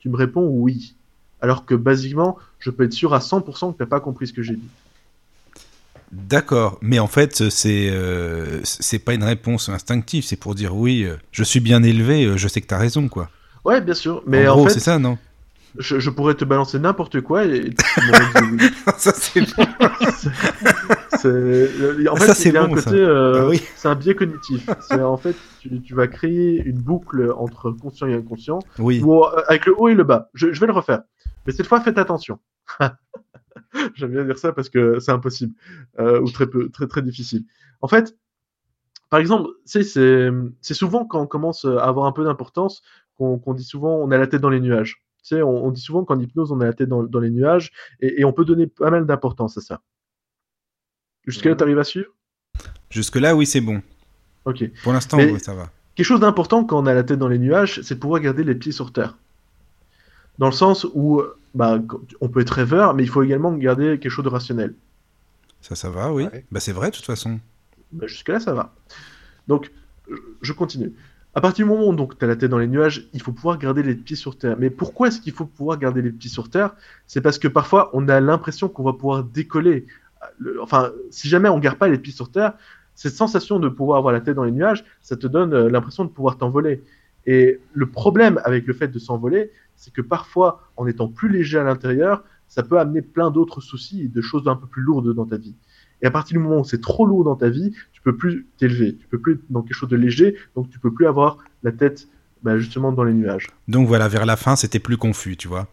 tu 0.00 0.08
me 0.08 0.16
réponds 0.16 0.48
oui. 0.48 0.96
Alors 1.40 1.66
que, 1.66 1.76
basiquement, 1.76 2.36
je 2.58 2.70
peux 2.70 2.82
être 2.82 2.92
sûr 2.92 3.14
à 3.14 3.20
100% 3.20 3.70
que 3.70 3.76
tu 3.76 3.82
n'as 3.84 3.86
pas 3.86 4.00
compris 4.00 4.26
ce 4.26 4.32
que 4.32 4.42
j'ai 4.42 4.56
dit. 4.56 4.70
D'accord, 6.12 6.78
mais 6.82 6.98
en 6.98 7.08
fait, 7.08 7.50
c'est 7.50 7.88
euh, 7.90 8.60
c'est 8.64 8.98
pas 9.00 9.14
une 9.14 9.24
réponse 9.24 9.68
instinctive, 9.68 10.24
c'est 10.24 10.36
pour 10.36 10.54
dire 10.54 10.74
oui, 10.76 11.02
euh, 11.04 11.16
je 11.32 11.42
suis 11.42 11.60
bien 11.60 11.82
élevé, 11.82 12.24
euh, 12.24 12.36
je 12.36 12.46
sais 12.48 12.60
que 12.60 12.66
t'as 12.66 12.78
raison, 12.78 13.08
quoi. 13.08 13.28
Ouais, 13.64 13.80
bien 13.80 13.94
sûr. 13.94 14.22
Mais 14.26 14.46
en 14.46 14.52
en, 14.52 14.56
gros, 14.56 14.68
fait, 14.68 14.74
c'est 14.74 14.80
ça, 14.80 14.98
non? 15.00 15.18
je, 15.78 15.98
je 15.98 16.08
pourrais 16.10 16.34
te 16.34 16.44
balancer 16.44 16.78
n'importe 16.78 17.20
quoi 17.20 17.44
et 17.44 17.60
tu 17.64 17.68
dit. 18.56 18.70
Ça, 18.96 19.12
c'est 19.14 19.40
bon. 19.56 19.66
C'est- 21.18 22.08
En 22.08 22.16
fait, 22.16 22.26
Ça, 22.26 22.34
c'est 22.34 22.48
il 22.50 22.54
y 22.54 22.56
a 22.56 22.62
un 22.62 22.68
bon, 22.68 22.76
ça. 22.76 22.90
côté, 22.90 23.02
euh, 23.02 23.40
Ah 23.42 23.48
oui. 23.48 23.62
c'est 23.74 23.88
un 23.88 23.94
biais 23.96 24.14
cognitif. 24.14 24.64
C'est 24.88 25.02
en 25.02 25.16
fait, 25.16 25.34
tu, 25.60 25.80
tu 25.82 25.94
vas 25.94 26.06
créer 26.06 26.62
une 26.64 26.78
boucle 26.78 27.32
entre 27.36 27.72
conscient 27.72 28.06
et 28.06 28.14
inconscient, 28.14 28.60
Oui, 28.78 29.02
ou, 29.04 29.24
euh, 29.24 29.42
avec 29.48 29.66
le 29.66 29.74
haut 29.76 29.88
et 29.88 29.94
le 29.94 30.04
bas. 30.04 30.30
Je, 30.34 30.52
je 30.52 30.60
vais 30.60 30.66
le 30.68 30.72
refaire, 30.72 31.00
mais 31.46 31.52
cette 31.52 31.66
fois, 31.66 31.80
faites 31.80 31.98
attention. 31.98 32.38
J'aime 33.94 34.12
bien 34.12 34.24
dire 34.24 34.38
ça 34.38 34.52
parce 34.52 34.68
que 34.68 34.98
c'est 35.00 35.12
impossible 35.12 35.54
euh, 35.98 36.20
ou 36.20 36.30
très 36.30 36.46
peu, 36.46 36.68
très 36.70 36.86
très 36.86 37.02
difficile. 37.02 37.44
En 37.80 37.88
fait, 37.88 38.16
par 39.10 39.20
exemple, 39.20 39.50
c'est 39.64 39.82
souvent 40.74 41.04
quand 41.04 41.20
on 41.20 41.26
commence 41.26 41.64
à 41.64 41.84
avoir 41.84 42.06
un 42.06 42.12
peu 42.12 42.24
d'importance 42.24 42.82
qu'on 43.16 43.54
dit 43.54 43.64
souvent 43.64 43.96
on 43.96 44.10
a 44.10 44.18
la 44.18 44.26
tête 44.26 44.40
dans 44.40 44.50
les 44.50 44.60
nuages. 44.60 45.02
Tu 45.22 45.34
sais, 45.36 45.42
on, 45.42 45.64
on 45.66 45.70
dit 45.70 45.80
souvent 45.80 46.04
qu'en 46.04 46.18
hypnose 46.20 46.52
on 46.52 46.60
a 46.60 46.64
la 46.66 46.72
tête 46.72 46.88
dans, 46.88 47.02
dans 47.02 47.20
les 47.20 47.30
nuages 47.30 47.72
et, 48.00 48.20
et 48.20 48.24
on 48.24 48.32
peut 48.32 48.44
donner 48.44 48.66
pas 48.66 48.90
mal 48.90 49.06
d'importance 49.06 49.56
à 49.58 49.60
ça. 49.60 49.80
Jusqu'à 51.26 51.48
là, 51.48 51.54
Mhm. 51.54 51.58
tu 51.58 51.62
arrives 51.64 51.78
à 51.78 51.84
suivre? 51.84 52.10
Jusque-là, 52.90 53.34
oui, 53.34 53.46
c'est 53.46 53.60
bon. 53.60 53.82
Ok. 54.44 54.70
Pour 54.82 54.92
l'instant, 54.92 55.18
ouais, 55.18 55.38
ça 55.38 55.54
va. 55.54 55.70
Quelque 55.94 56.06
chose 56.06 56.20
d'important 56.20 56.64
quand 56.64 56.80
on 56.80 56.86
a 56.86 56.94
la 56.94 57.02
tête 57.02 57.18
dans 57.18 57.28
les 57.28 57.38
nuages, 57.38 57.80
c'est 57.82 57.94
de 57.96 58.00
pouvoir 58.00 58.20
garder 58.20 58.44
les 58.44 58.54
pieds 58.54 58.72
sur 58.72 58.92
terre. 58.92 59.16
Dans 60.38 60.46
le 60.46 60.52
sens 60.52 60.86
où 60.94 61.22
bah, 61.54 61.78
on 62.20 62.28
peut 62.28 62.40
être 62.40 62.50
rêveur, 62.50 62.94
mais 62.94 63.02
il 63.02 63.08
faut 63.08 63.22
également 63.22 63.52
garder 63.52 63.98
quelque 63.98 64.10
chose 64.10 64.24
de 64.24 64.30
rationnel. 64.30 64.74
Ça, 65.62 65.74
ça 65.74 65.90
va, 65.90 66.12
oui. 66.12 66.24
Ouais. 66.24 66.44
Bah, 66.50 66.60
c'est 66.60 66.72
vrai, 66.72 66.90
de 66.90 66.96
toute 66.96 67.06
façon. 67.06 67.40
Bah, 67.92 68.06
Jusque-là, 68.06 68.40
ça 68.40 68.52
va. 68.52 68.74
Donc, 69.48 69.70
je- 70.10 70.16
je 70.42 70.52
continue. 70.52 70.92
À 71.34 71.40
partir 71.40 71.66
du 71.66 71.70
moment 71.70 71.88
où 71.88 71.94
tu 72.14 72.24
as 72.24 72.28
la 72.28 72.36
tête 72.36 72.50
dans 72.50 72.58
les 72.58 72.66
nuages, 72.66 73.08
il 73.12 73.20
faut 73.20 73.32
pouvoir 73.32 73.58
garder 73.58 73.82
les 73.82 73.94
pieds 73.94 74.16
sur 74.16 74.38
terre. 74.38 74.56
Mais 74.58 74.70
pourquoi 74.70 75.08
est-ce 75.08 75.20
qu'il 75.20 75.32
faut 75.32 75.44
pouvoir 75.44 75.78
garder 75.78 76.00
les 76.02 76.10
pieds 76.10 76.30
sur 76.30 76.48
terre? 76.48 76.74
C'est 77.06 77.20
parce 77.20 77.38
que 77.38 77.48
parfois, 77.48 77.90
on 77.92 78.08
a 78.08 78.20
l'impression 78.20 78.68
qu'on 78.68 78.82
va 78.84 78.92
pouvoir 78.94 79.22
décoller. 79.24 79.86
Le- 80.38 80.62
enfin, 80.62 80.92
si 81.10 81.28
jamais 81.28 81.48
on 81.48 81.58
garde 81.58 81.78
pas 81.78 81.88
les 81.88 81.98
pieds 81.98 82.12
sur 82.12 82.30
terre, 82.30 82.54
cette 82.94 83.14
sensation 83.14 83.58
de 83.60 83.68
pouvoir 83.68 83.98
avoir 83.98 84.12
la 84.14 84.20
tête 84.22 84.34
dans 84.36 84.44
les 84.44 84.50
nuages, 84.52 84.84
ça 85.02 85.16
te 85.16 85.26
donne 85.26 85.52
euh, 85.52 85.68
l'impression 85.68 86.04
de 86.04 86.10
pouvoir 86.10 86.38
t'envoler. 86.38 86.82
Et 87.26 87.60
le 87.74 87.86
problème 87.86 88.40
avec 88.44 88.66
le 88.66 88.72
fait 88.74 88.88
de 88.88 88.98
s'envoler, 88.98 89.50
c'est 89.76 89.92
que 89.92 90.02
parfois, 90.02 90.62
en 90.76 90.86
étant 90.86 91.08
plus 91.08 91.28
léger 91.28 91.58
à 91.58 91.64
l'intérieur, 91.64 92.22
ça 92.48 92.62
peut 92.62 92.78
amener 92.78 93.02
plein 93.02 93.30
d'autres 93.30 93.60
soucis 93.60 94.02
et 94.04 94.08
de 94.08 94.20
choses 94.20 94.46
un 94.48 94.56
peu 94.56 94.66
plus 94.66 94.82
lourdes 94.82 95.12
dans 95.14 95.26
ta 95.26 95.36
vie. 95.36 95.54
Et 96.02 96.06
à 96.06 96.10
partir 96.10 96.36
du 96.36 96.42
moment 96.42 96.60
où 96.60 96.64
c'est 96.64 96.80
trop 96.80 97.06
lourd 97.06 97.24
dans 97.24 97.36
ta 97.36 97.48
vie, 97.48 97.72
tu 97.92 98.00
peux 98.02 98.16
plus 98.16 98.46
t'élever, 98.58 98.96
tu 98.96 99.06
peux 99.08 99.18
plus 99.18 99.34
être 99.34 99.40
dans 99.50 99.62
quelque 99.62 99.74
chose 99.74 99.88
de 99.88 99.96
léger, 99.96 100.36
donc 100.54 100.70
tu 100.70 100.78
peux 100.78 100.92
plus 100.92 101.06
avoir 101.06 101.38
la 101.62 101.72
tête 101.72 102.06
bah, 102.42 102.58
justement 102.58 102.92
dans 102.92 103.02
les 103.02 103.14
nuages. 103.14 103.48
Donc 103.66 103.88
voilà, 103.88 104.06
vers 104.06 104.26
la 104.26 104.36
fin, 104.36 104.54
c'était 104.56 104.78
plus 104.78 104.96
confus, 104.98 105.36
tu 105.36 105.48
vois. 105.48 105.66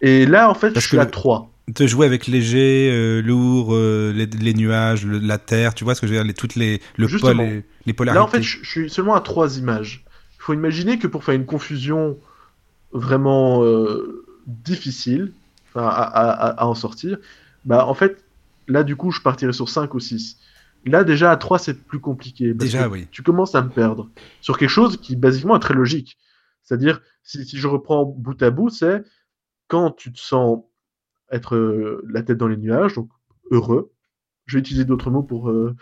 Et 0.00 0.26
là, 0.26 0.48
en 0.50 0.54
fait, 0.54 0.70
Parce 0.72 0.84
je 0.84 0.88
suis 0.88 0.96
que 0.96 1.02
à 1.02 1.04
le- 1.04 1.10
3. 1.10 1.48
Te 1.74 1.86
jouer 1.86 2.06
avec 2.06 2.26
léger, 2.26 2.90
euh, 2.92 3.20
lourd, 3.22 3.72
euh, 3.72 4.12
les, 4.12 4.26
les 4.26 4.52
nuages, 4.54 5.06
le- 5.06 5.18
la 5.18 5.38
terre, 5.38 5.74
tu 5.74 5.84
vois 5.84 5.94
ce 5.94 6.00
que 6.00 6.06
je 6.08 6.12
veux 6.12 6.18
dire, 6.18 6.26
les, 6.26 6.34
toutes 6.34 6.56
les, 6.56 6.80
le 6.96 7.06
pôle, 7.06 7.62
les 7.86 7.92
polarités. 7.92 8.18
Là, 8.18 8.24
en 8.24 8.28
fait, 8.28 8.42
je, 8.42 8.58
je 8.62 8.68
suis 8.68 8.90
seulement 8.90 9.14
à 9.14 9.20
trois 9.20 9.58
images. 9.58 10.04
Il 10.42 10.44
faut 10.44 10.54
imaginer 10.54 10.98
que 10.98 11.06
pour 11.06 11.22
faire 11.22 11.36
une 11.36 11.46
confusion 11.46 12.18
vraiment 12.90 13.62
euh, 13.62 14.24
difficile 14.48 15.32
à, 15.76 15.86
à- 15.88 16.30
à- 16.30 16.62
à 16.62 16.66
en 16.66 16.74
sortir, 16.74 17.18
bah, 17.64 17.86
en 17.86 17.94
fait, 17.94 18.24
là, 18.66 18.82
du 18.82 18.96
coup, 18.96 19.12
je 19.12 19.20
partirais 19.20 19.52
sur 19.52 19.68
5 19.68 19.94
ou 19.94 20.00
6. 20.00 20.40
Là, 20.84 21.04
déjà, 21.04 21.30
à 21.30 21.36
3, 21.36 21.60
c'est 21.60 21.74
plus 21.80 22.00
compliqué. 22.00 22.52
parce 22.54 22.58
Déjà, 22.72 22.88
que 22.88 22.92
oui. 22.92 23.06
Tu 23.12 23.22
commences 23.22 23.54
à 23.54 23.62
me 23.62 23.68
perdre 23.68 24.10
sur 24.40 24.58
quelque 24.58 24.68
chose 24.68 24.96
qui, 24.96 25.14
basiquement, 25.14 25.54
est 25.54 25.60
très 25.60 25.74
logique. 25.74 26.18
C'est-à-dire, 26.64 27.00
si, 27.22 27.44
si 27.44 27.56
je 27.56 27.68
reprends 27.68 28.04
bout 28.04 28.42
à 28.42 28.50
bout, 28.50 28.68
c'est 28.68 29.04
quand 29.68 29.92
tu 29.92 30.12
te 30.12 30.18
sens 30.18 30.64
être 31.30 31.54
euh, 31.54 32.02
la 32.10 32.24
tête 32.24 32.36
dans 32.36 32.48
les 32.48 32.56
nuages, 32.56 32.94
donc 32.94 33.08
heureux, 33.52 33.92
je 34.46 34.56
vais 34.56 34.60
utiliser 34.60 34.84
d'autres 34.84 35.08
mots 35.12 35.22
pour 35.22 35.50
euh, 35.50 35.76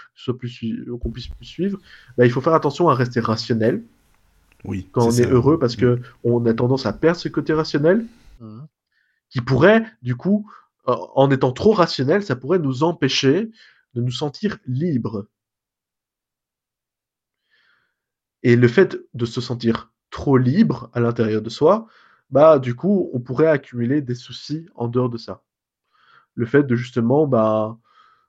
qu'on 1.01 1.11
puisse 1.11 1.29
plus 1.29 1.47
suivre, 1.47 1.79
bah, 2.19 2.27
il 2.27 2.31
faut 2.31 2.43
faire 2.43 2.53
attention 2.53 2.91
à 2.91 2.95
rester 2.95 3.21
rationnel 3.21 3.85
Oui, 4.65 4.89
quand 4.93 5.07
on 5.07 5.11
est 5.11 5.27
heureux 5.27 5.59
parce 5.59 5.77
que 5.77 6.01
on 6.25 6.45
a 6.47 6.53
tendance 6.55 6.87
à 6.87 6.93
perdre 6.93 7.19
ce 7.19 7.29
côté 7.29 7.53
rationnel 7.53 8.07
Mhm. 8.41 8.67
qui 9.31 9.41
pourrait, 9.41 9.85
du 10.03 10.17
coup, 10.17 10.51
euh, 10.89 10.95
en 11.15 11.31
étant 11.31 11.53
trop 11.53 11.73
rationnel, 11.73 12.23
ça 12.23 12.37
pourrait 12.37 12.59
nous 12.59 12.83
empêcher 12.83 13.51
de 13.95 14.01
nous 14.01 14.11
sentir 14.11 14.59
libres. 14.67 15.27
Et 18.43 18.57
le 18.57 18.69
fait 18.69 18.99
de 19.15 19.27
se 19.27 19.41
sentir 19.41 19.93
trop 20.11 20.37
libre 20.37 20.91
à 20.93 21.01
l'intérieur 21.01 21.43
de 21.43 21.51
soi, 21.51 21.87
bah, 22.31 22.59
du 22.59 22.75
coup, 22.75 23.11
on 23.13 23.21
pourrait 23.21 23.47
accumuler 23.49 24.03
des 24.03 24.15
soucis 24.15 24.67
en 24.75 24.89
dehors 24.89 25.11
de 25.11 25.19
ça. 25.19 25.43
Le 26.35 26.47
fait 26.47 26.63
de 26.63 26.77
justement, 26.77 27.27
bah, 27.27 27.79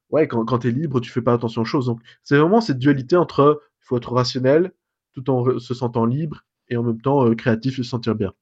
ouais, 0.10 0.28
quand, 0.28 0.44
quand 0.46 0.60
tu 0.60 0.70
es 0.70 0.72
libre, 0.72 1.00
tu 1.00 1.12
fais 1.12 1.22
pas 1.22 1.34
attention 1.34 1.62
aux 1.62 1.66
choses. 1.66 1.86
Donc, 1.88 2.02
c'est 2.24 2.38
vraiment 2.38 2.62
cette 2.62 2.80
dualité 2.80 3.16
entre 3.16 3.62
il 3.82 3.86
faut 3.86 3.98
être 3.98 4.14
rationnel 4.14 4.74
tout 5.14 5.30
en 5.30 5.60
se 5.60 5.74
sentant 5.74 6.06
libre 6.06 6.44
et 6.70 6.78
en 6.78 6.84
même 6.84 7.02
temps 7.02 7.28
euh, 7.28 7.36
créatif 7.36 7.80
et 7.80 7.84
se 7.84 7.90
sentir 7.90 8.16
bien. 8.16 8.34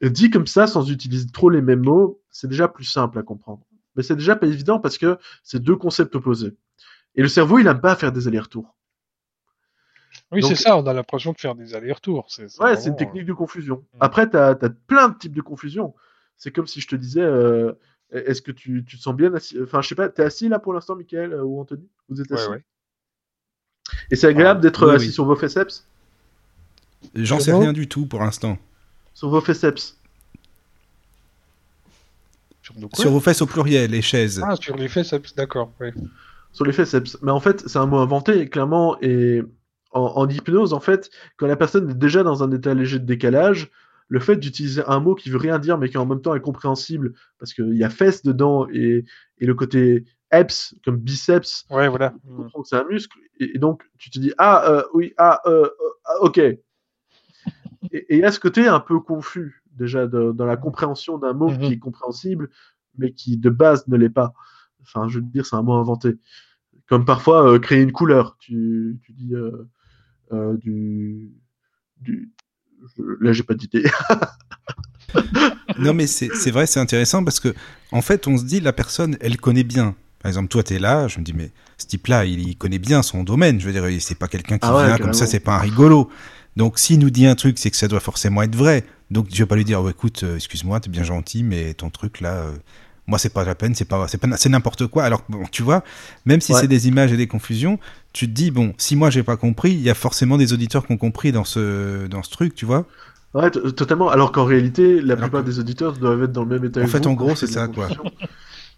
Et 0.00 0.10
dit 0.10 0.30
comme 0.30 0.46
ça, 0.46 0.66
sans 0.66 0.90
utiliser 0.90 1.26
trop 1.32 1.50
les 1.50 1.62
mêmes 1.62 1.82
mots, 1.82 2.22
c'est 2.30 2.48
déjà 2.48 2.68
plus 2.68 2.84
simple 2.84 3.18
à 3.18 3.22
comprendre. 3.22 3.64
Mais 3.96 4.02
c'est 4.02 4.16
déjà 4.16 4.36
pas 4.36 4.46
évident 4.46 4.78
parce 4.78 4.96
que 4.96 5.18
c'est 5.42 5.60
deux 5.60 5.76
concepts 5.76 6.14
opposés. 6.14 6.56
Et 7.16 7.22
le 7.22 7.28
cerveau, 7.28 7.58
il 7.58 7.66
aime 7.66 7.80
pas 7.80 7.96
faire 7.96 8.12
des 8.12 8.28
allers-retours. 8.28 8.76
Oui, 10.30 10.42
c'est 10.42 10.54
ça, 10.54 10.76
on 10.76 10.86
a 10.86 10.92
l'impression 10.92 11.32
de 11.32 11.38
faire 11.38 11.54
des 11.54 11.74
allers-retours. 11.74 12.26
C'est 12.28 12.60
Ouais, 12.60 12.76
c'est 12.76 12.90
une 12.90 12.96
technique 12.96 13.24
de 13.24 13.32
confusion. 13.32 13.84
Mm. 13.94 13.98
Après, 14.00 14.30
tu 14.30 14.36
as, 14.36 14.54
plein 14.86 15.08
de 15.08 15.18
types 15.18 15.34
de 15.34 15.40
confusion. 15.40 15.94
C'est 16.36 16.52
comme 16.52 16.66
si 16.66 16.80
je 16.80 16.86
te 16.86 16.96
disais, 16.96 17.22
euh, 17.22 17.72
est-ce 18.10 18.42
que 18.42 18.52
tu, 18.52 18.84
tu 18.84 18.96
te 18.96 19.02
sens 19.02 19.14
bien 19.14 19.34
assis 19.34 19.60
Enfin, 19.60 19.80
je 19.82 19.88
sais 19.88 19.94
pas, 19.94 20.08
tu 20.08 20.20
es 20.20 20.24
assis 20.24 20.48
là 20.48 20.58
pour 20.58 20.72
l'instant, 20.72 20.96
Michael 20.96 21.32
euh, 21.32 21.42
ou 21.42 21.60
Anthony? 21.60 21.88
Vous 22.08 22.20
êtes 22.20 22.30
euh, 22.30 22.34
assis? 22.34 22.48
Ouais, 22.48 22.56
ouais. 22.56 22.64
Et 24.10 24.16
c'est 24.16 24.26
agréable 24.26 24.60
d'être 24.60 24.86
oui, 24.86 24.94
assis 24.94 25.06
oui. 25.06 25.12
sur 25.12 25.24
vos 25.24 25.36
féceps 25.36 25.84
J'en 27.14 27.40
sais 27.40 27.52
rien 27.52 27.72
du 27.72 27.88
tout 27.88 28.06
pour 28.06 28.20
l'instant. 28.20 28.58
Sur 29.14 29.30
vos 29.30 29.40
féceps. 29.40 29.96
Sur 32.94 33.10
vos 33.10 33.20
fesses 33.20 33.42
au 33.42 33.46
pluriel, 33.46 33.90
les 33.90 34.02
chaises. 34.02 34.42
Ah, 34.44 34.56
sur 34.56 34.76
les 34.76 34.88
fesses, 34.88 35.14
d'accord. 35.36 35.72
Ouais. 35.80 35.92
Sur 36.52 36.64
les 36.64 36.72
féceps. 36.72 37.18
Mais 37.22 37.30
en 37.30 37.40
fait, 37.40 37.66
c'est 37.66 37.78
un 37.78 37.86
mot 37.86 37.98
inventé, 37.98 38.48
clairement. 38.48 38.96
Et 39.00 39.42
en, 39.92 40.00
en 40.00 40.28
hypnose, 40.28 40.72
en 40.72 40.80
fait, 40.80 41.10
quand 41.36 41.46
la 41.46 41.56
personne 41.56 41.90
est 41.90 41.94
déjà 41.94 42.22
dans 42.22 42.42
un 42.42 42.50
état 42.52 42.74
léger 42.74 42.98
de 42.98 43.06
décalage, 43.06 43.70
le 44.08 44.20
fait 44.20 44.36
d'utiliser 44.36 44.82
un 44.86 45.00
mot 45.00 45.14
qui 45.14 45.30
veut 45.30 45.38
rien 45.38 45.58
dire, 45.58 45.78
mais 45.78 45.88
qui 45.88 45.98
en 45.98 46.06
même 46.06 46.20
temps 46.20 46.34
est 46.34 46.40
compréhensible, 46.40 47.14
parce 47.38 47.52
qu'il 47.52 47.74
y 47.74 47.84
a 47.84 47.90
fesses 47.90 48.22
dedans 48.22 48.66
et, 48.72 49.04
et 49.38 49.46
le 49.46 49.54
côté 49.54 50.04
eps, 50.30 50.74
comme 50.84 50.96
biceps, 50.98 51.64
Ouais, 51.70 51.88
voilà. 51.88 52.10
tu 52.22 52.28
comprends 52.36 52.62
que 52.62 52.68
c'est 52.68 52.76
un 52.76 52.84
muscle, 52.84 53.18
et, 53.40 53.56
et 53.56 53.58
donc 53.58 53.82
tu 53.98 54.10
te 54.10 54.18
dis 54.18 54.32
ah 54.38 54.70
euh, 54.70 54.82
oui 54.94 55.14
ah, 55.18 55.40
euh, 55.46 55.64
euh, 55.64 55.90
ah, 56.04 56.20
ok. 56.22 56.38
Et 56.38 56.58
et 57.92 58.16
il 58.16 58.18
y 58.18 58.24
a 58.24 58.32
ce 58.32 58.40
côté 58.40 58.66
un 58.66 58.80
peu 58.80 59.00
confus 59.00 59.62
déjà 59.72 60.06
de- 60.06 60.32
dans 60.32 60.44
la 60.46 60.56
compréhension 60.56 61.16
d'un 61.18 61.32
mot 61.32 61.50
Mhm. 61.50 61.58
qui 61.60 61.72
est 61.74 61.78
compréhensible, 61.78 62.50
mais 62.98 63.12
qui 63.12 63.36
de 63.38 63.48
base 63.50 63.86
ne 63.88 63.96
l'est 63.96 64.10
pas. 64.10 64.32
Enfin, 64.82 65.08
je 65.08 65.18
veux 65.20 65.24
dire, 65.24 65.46
c'est 65.46 65.56
un 65.56 65.62
mot 65.62 65.74
inventé. 65.74 66.18
Comme 66.88 67.04
parfois 67.04 67.48
euh, 67.52 67.58
créer 67.58 67.82
une 67.82 67.92
couleur. 67.92 68.36
Tu, 68.40 68.98
tu 69.02 69.12
dis 69.12 69.34
euh, 69.34 69.68
euh, 70.32 70.56
du, 70.56 71.30
du 72.00 72.32
je- 72.96 73.02
là 73.20 73.32
j'ai 73.32 73.42
pas 73.44 73.54
d'idée. 73.54 73.84
Non, 75.78 75.94
mais 75.94 76.06
c'est 76.06 76.34
c'est 76.34 76.50
vrai, 76.50 76.66
c'est 76.66 76.80
intéressant 76.80 77.24
parce 77.24 77.40
que, 77.40 77.54
en 77.92 78.02
fait, 78.02 78.26
on 78.26 78.36
se 78.36 78.44
dit, 78.44 78.60
la 78.60 78.72
personne, 78.72 79.16
elle 79.20 79.36
connaît 79.38 79.64
bien. 79.64 79.94
Par 80.22 80.28
exemple, 80.28 80.48
toi, 80.48 80.62
tu 80.62 80.74
es 80.74 80.78
là, 80.78 81.06
je 81.08 81.18
me 81.18 81.24
dis, 81.24 81.32
mais 81.32 81.50
ce 81.76 81.86
type-là, 81.86 82.24
il, 82.24 82.40
il 82.48 82.56
connaît 82.56 82.78
bien 82.78 83.02
son 83.02 83.22
domaine. 83.22 83.60
Je 83.60 83.66
veux 83.68 83.72
dire, 83.72 83.84
c'est 84.00 84.18
pas 84.18 84.28
quelqu'un 84.28 84.58
qui 84.58 84.66
Ah 84.68 84.76
ouais, 84.76 84.86
vient 84.86 84.98
comme 84.98 85.14
ça, 85.14 85.26
c'est 85.26 85.40
pas 85.40 85.54
un 85.56 85.58
rigolo. 85.60 86.10
Donc, 86.56 86.78
s'il 86.78 86.98
nous 86.98 87.10
dit 87.10 87.26
un 87.26 87.36
truc, 87.36 87.56
c'est 87.58 87.70
que 87.70 87.76
ça 87.76 87.86
doit 87.88 88.00
forcément 88.00 88.42
être 88.42 88.56
vrai. 88.56 88.84
Donc, 89.12 89.28
je 89.32 89.38
vais 89.38 89.46
pas 89.46 89.54
lui 89.56 89.64
dire, 89.64 89.80
oh, 89.80 89.88
écoute, 89.88 90.22
euh, 90.24 90.34
excuse-moi, 90.36 90.80
t'es 90.80 90.90
bien 90.90 91.04
gentil, 91.04 91.44
mais 91.44 91.72
ton 91.74 91.88
truc 91.88 92.20
là, 92.20 92.32
euh, 92.34 92.52
moi, 93.06 93.18
c'est 93.18 93.32
pas 93.32 93.44
la 93.44 93.54
peine, 93.54 93.74
c'est 93.76 93.84
pas, 93.86 94.06
n'importe 94.48 94.86
quoi. 94.88 95.04
Alors, 95.04 95.22
bon, 95.28 95.44
tu 95.50 95.62
vois, 95.62 95.84
même 96.26 96.40
si 96.40 96.52
Ouais. 96.52 96.60
c'est 96.60 96.66
des 96.68 96.88
images 96.88 97.12
et 97.12 97.16
des 97.16 97.28
confusions, 97.28 97.78
tu 98.12 98.26
te 98.26 98.32
dis, 98.32 98.50
bon, 98.50 98.74
si 98.76 98.96
moi 98.96 99.08
j'ai 99.10 99.22
pas 99.22 99.36
compris, 99.36 99.70
il 99.70 99.80
y 99.80 99.88
a 99.88 99.94
forcément 99.94 100.36
des 100.36 100.52
auditeurs 100.52 100.84
qui 100.86 100.92
ont 100.92 100.96
compris 100.98 101.30
dans 101.32 101.44
ce, 101.44 102.06
dans 102.08 102.22
ce 102.24 102.30
truc, 102.30 102.54
tu 102.56 102.66
vois. 102.66 102.86
Ouais, 103.34 103.50
totalement. 103.50 104.08
Alors 104.10 104.32
qu'en 104.32 104.44
réalité, 104.44 105.00
la 105.00 105.12
Alors 105.14 105.18
plupart 105.28 105.42
que- 105.44 105.48
des 105.50 105.58
auditeurs 105.60 105.92
doivent 105.96 106.24
être 106.24 106.32
dans 106.32 106.44
le 106.44 106.48
même 106.58 106.64
état. 106.68 106.82
En 106.82 106.86
fait, 106.86 106.98
vous 107.04 107.08
en 107.10 107.14
gros, 107.14 107.36
c'est 107.36 107.46
ça, 107.46 107.68
quoi. 107.68 107.88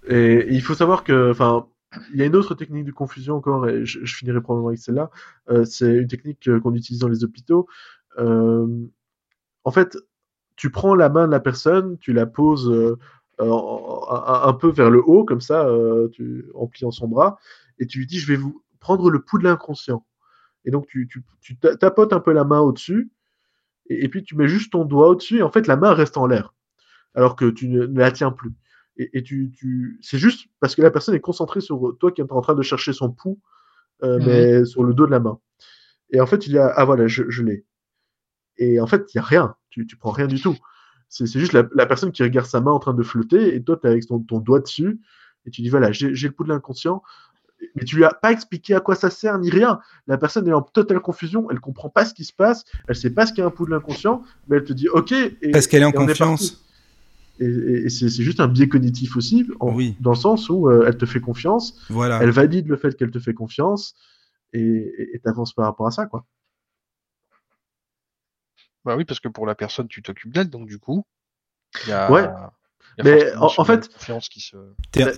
Et 0.08 0.46
il 0.50 0.62
faut 0.62 0.74
savoir 0.74 1.04
que, 1.04 1.30
enfin, 1.30 1.66
il 2.12 2.18
y 2.18 2.22
a 2.22 2.26
une 2.26 2.36
autre 2.36 2.54
technique 2.54 2.84
de 2.84 2.92
confusion 2.92 3.36
encore, 3.36 3.68
et 3.68 3.84
je, 3.84 4.04
finirai 4.04 4.40
probablement 4.40 4.68
avec 4.68 4.80
celle-là. 4.80 5.10
Euh, 5.50 5.64
c'est 5.64 5.92
une 5.98 6.08
technique 6.08 6.48
euh, 6.48 6.60
qu'on 6.60 6.74
utilise 6.74 7.00
dans 7.00 7.08
les 7.08 7.24
hôpitaux. 7.24 7.66
Euh, 8.18 8.66
en 9.64 9.70
fait, 9.70 9.98
tu 10.56 10.70
prends 10.70 10.94
la 10.94 11.08
main 11.08 11.26
de 11.26 11.32
la 11.32 11.40
personne, 11.40 11.98
tu 11.98 12.12
la 12.12 12.26
poses 12.26 12.70
un, 13.38 14.52
peu 14.54 14.70
vers 14.70 14.90
le 14.90 15.02
haut, 15.04 15.24
comme 15.24 15.40
ça, 15.40 15.68
en 16.54 16.66
pliant 16.66 16.90
son 16.90 17.08
bras, 17.08 17.38
et 17.78 17.86
tu 17.86 17.98
lui 17.98 18.06
dis, 18.06 18.18
je 18.18 18.26
vais 18.26 18.36
vous 18.36 18.62
prendre 18.78 19.10
le 19.10 19.22
pouls 19.22 19.38
de 19.38 19.44
l'inconscient. 19.44 20.04
Et 20.64 20.70
donc, 20.70 20.86
tu, 20.86 21.08
tu, 21.08 21.22
tu 21.40 21.56
ta- 21.56 21.76
tapotes 21.76 22.12
un 22.12 22.20
peu 22.20 22.32
la 22.32 22.44
main 22.44 22.60
au-dessus, 22.60 23.10
et, 23.88 24.08
puis 24.08 24.22
tu 24.22 24.36
mets 24.36 24.48
juste 24.48 24.72
ton 24.72 24.84
doigt 24.84 25.08
au-dessus, 25.08 25.38
et 25.38 25.42
en 25.42 25.50
fait, 25.50 25.66
la 25.66 25.76
main 25.76 25.94
reste 25.94 26.16
en 26.16 26.26
l'air, 26.26 26.54
alors 27.14 27.36
que 27.36 27.50
tu 27.50 27.68
ne 27.68 27.86
la 27.86 28.12
tiens 28.12 28.30
plus. 28.30 28.52
Et, 29.00 29.18
et 29.18 29.22
tu, 29.22 29.50
tu... 29.56 29.98
c'est 30.02 30.18
juste 30.18 30.48
parce 30.60 30.74
que 30.74 30.82
la 30.82 30.90
personne 30.90 31.14
est 31.14 31.20
concentrée 31.20 31.62
sur 31.62 31.96
toi 31.98 32.12
qui 32.12 32.20
est 32.20 32.32
en 32.32 32.40
train 32.42 32.54
de 32.54 32.62
chercher 32.62 32.92
son 32.92 33.10
pouls, 33.10 33.40
euh, 34.02 34.18
mais 34.24 34.64
sur 34.66 34.84
le 34.84 34.92
dos 34.92 35.06
de 35.06 35.10
la 35.10 35.20
main. 35.20 35.40
Et 36.10 36.20
en 36.20 36.26
fait, 36.26 36.46
il 36.46 36.52
y 36.52 36.58
a, 36.58 36.66
ah 36.66 36.84
voilà, 36.84 37.06
je, 37.06 37.24
je 37.28 37.42
l'ai. 37.42 37.64
Et 38.58 38.78
en 38.78 38.86
fait, 38.86 39.12
il 39.14 39.16
n'y 39.16 39.22
a 39.22 39.24
rien, 39.24 39.54
tu, 39.70 39.86
tu 39.86 39.96
prends 39.96 40.10
rien 40.10 40.26
du 40.26 40.38
tout. 40.38 40.56
C'est 41.08 41.26
c'est 41.26 41.40
juste 41.40 41.54
la, 41.54 41.64
la 41.74 41.86
personne 41.86 42.12
qui 42.12 42.22
regarde 42.22 42.46
sa 42.46 42.60
main 42.60 42.72
en 42.72 42.78
train 42.78 42.92
de 42.92 43.02
flotter, 43.02 43.54
et 43.54 43.62
toi, 43.62 43.78
tu 43.80 43.86
es 43.86 43.90
avec 43.90 44.06
ton, 44.06 44.20
ton 44.20 44.38
doigt 44.38 44.60
dessus, 44.60 45.00
et 45.46 45.50
tu 45.50 45.62
dis, 45.62 45.70
voilà, 45.70 45.92
j'ai 45.92 46.14
j'ai 46.14 46.28
le 46.28 46.34
pouls 46.34 46.44
de 46.44 46.50
l'inconscient, 46.50 47.02
mais 47.74 47.84
tu 47.84 47.96
lui 47.96 48.04
as 48.04 48.12
pas 48.12 48.32
expliqué 48.32 48.74
à 48.74 48.80
quoi 48.80 48.94
ça 48.94 49.08
sert 49.08 49.38
ni 49.38 49.50
rien. 49.50 49.80
La 50.06 50.18
personne 50.18 50.46
est 50.46 50.52
en 50.52 50.62
totale 50.62 51.00
confusion, 51.00 51.50
elle 51.50 51.60
comprend 51.60 51.88
pas 51.88 52.04
ce 52.04 52.12
qui 52.12 52.24
se 52.24 52.34
passe, 52.34 52.64
elle 52.86 52.96
sait 52.96 53.10
pas 53.10 53.26
ce 53.26 53.32
qu'est 53.32 53.42
un 53.42 53.50
pouls 53.50 53.66
de 53.66 53.70
l'inconscient, 53.70 54.22
mais 54.48 54.58
elle 54.58 54.64
te 54.64 54.72
dit 54.72 54.88
ok. 54.88 55.12
Et, 55.12 55.50
Parce 55.52 55.66
qu'elle 55.66 55.82
est 55.82 55.86
en 55.86 55.92
confiance. 55.92 56.64
Et, 57.40 57.88
c'est 57.88 58.08
juste 58.10 58.38
un 58.40 58.48
biais 58.48 58.68
cognitif 58.68 59.16
aussi, 59.16 59.46
en- 59.60 59.74
Oui. 59.74 59.96
dans 60.00 60.10
le 60.10 60.16
sens 60.16 60.48
où 60.50 60.68
euh, 60.68 60.84
elle 60.86 60.96
te 60.98 61.06
fait 61.06 61.20
confiance, 61.20 61.80
Voilà. 61.88 62.18
elle 62.22 62.30
valide 62.30 62.68
le 62.68 62.76
fait 62.76 62.94
qu'elle 62.96 63.10
te 63.10 63.18
fait 63.18 63.32
confiance, 63.34 63.94
et 64.52 65.20
t'avances 65.24 65.52
par 65.54 65.64
rapport 65.64 65.86
à 65.86 65.90
ça, 65.90 66.06
quoi. 66.06 66.26
Bah 68.84 68.96
oui, 68.96 69.04
parce 69.04 69.20
que 69.20 69.28
pour 69.28 69.46
la 69.46 69.54
personne, 69.54 69.88
tu 69.88 70.02
t'occupes 70.02 70.32
d'elle, 70.32 70.48
donc 70.50 70.66
du 70.66 70.78
coup, 70.78 71.04
il 71.84 71.90
y 71.90 71.92
a. 71.92 72.10
Ouais. 72.10 72.22
il 72.98 73.04
y 73.06 73.08
a 73.08 73.12
Mais 73.16 73.34
en- 73.36 73.48
fait- 73.64 73.92
confiance 73.92 74.28
se. 74.40 74.56
Euh, 74.56 74.72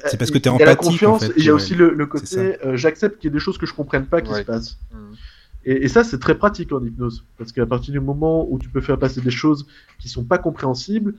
C'est 0.07 0.16
parce 0.18 0.31
que 0.31 0.39
tu 0.39 0.49
es 0.49 0.53
Il 0.53 0.59
y 0.59 0.62
a 0.62 0.66
la 0.66 0.73
empathique, 0.73 0.89
en 0.89 0.91
confiance, 0.93 1.25
fait. 1.27 1.33
et 1.33 1.39
il 1.39 1.45
y 1.45 1.49
a 1.49 1.55
aussi 1.55 1.75
le, 1.75 2.07
côté 2.07 2.64
euh, 2.66 2.77
j'accepte 2.77 3.18
qu'il 3.18 3.29
y 3.29 3.33
ait 3.33 3.35
des 3.35 3.39
choses 3.41 3.59
que 3.59 3.66
je 3.66 3.73
comprenne 3.75 4.07
pas 4.07 4.20
qui 4.20 4.31
Ouais. 4.33 4.41
se 4.41 4.47
passent. 4.47 4.79
Hmm. 4.93 5.12
Et, 5.64 5.85
et 5.85 5.89
ça, 5.89 6.03
c'est 6.03 6.18
très 6.18 6.37
pratique 6.37 6.73
en 6.73 6.83
hypnose. 6.85 7.25
Parce 7.39 7.53
qu'à 7.53 7.64
partir 7.66 7.93
du 7.93 8.01
moment 8.01 8.47
où 8.51 8.59
tu 8.59 8.68
peux 8.68 8.81
faire 8.81 8.99
passer 8.99 9.20
des 9.20 9.31
choses 9.31 9.66
qui 10.01 10.09
sont 10.09 10.25
pas 10.25 10.39
compréhensibles, 10.39 11.14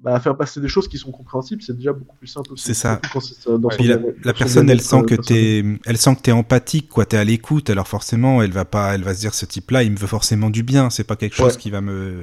bah, 0.00 0.18
faire 0.20 0.36
passer 0.36 0.60
des 0.60 0.68
choses 0.68 0.86
qui 0.88 0.96
sont 0.98 1.10
compréhensibles, 1.10 1.60
c'est 1.62 1.76
déjà 1.76 1.92
beaucoup 1.92 2.16
plus 2.16 2.28
simple 2.28 2.52
aussi. 2.52 2.64
C'est 2.64 2.74
ça. 2.74 3.00
Surtout 3.02 3.08
quand 3.12 3.20
c'est, 3.20 3.50
dans 3.50 3.68
Ouais. 3.68 3.74
son 3.76 3.82
Puis 3.82 3.88
la, 4.24 4.32
personne, 4.32 4.70
elle 4.70 4.80
sent 4.80 5.02
que 5.06 5.14
t'es, 5.16 5.64
elle 5.86 5.96
sent 5.98 6.14
que 6.16 6.20
t'es 6.22 6.32
empathique, 6.32 6.88
quoi. 6.88 7.04
T'es 7.04 7.16
à 7.16 7.24
l'écoute. 7.24 7.68
Alors 7.70 7.88
forcément, 7.88 8.40
elle 8.42 8.52
va 8.52 8.64
pas, 8.64 8.94
elle 8.94 9.02
va 9.02 9.14
se 9.14 9.20
dire, 9.20 9.34
ce 9.34 9.44
type-là, 9.44 9.82
il 9.82 9.90
me 9.92 9.96
veut 9.96 10.06
forcément 10.06 10.50
du 10.50 10.62
bien. 10.62 10.88
C'est 10.90 11.04
pas 11.04 11.16
quelque 11.16 11.34
chose 11.34 11.54
Ouais. 11.54 11.58
qui 11.60 11.70
va 11.70 11.80
me, 11.80 12.22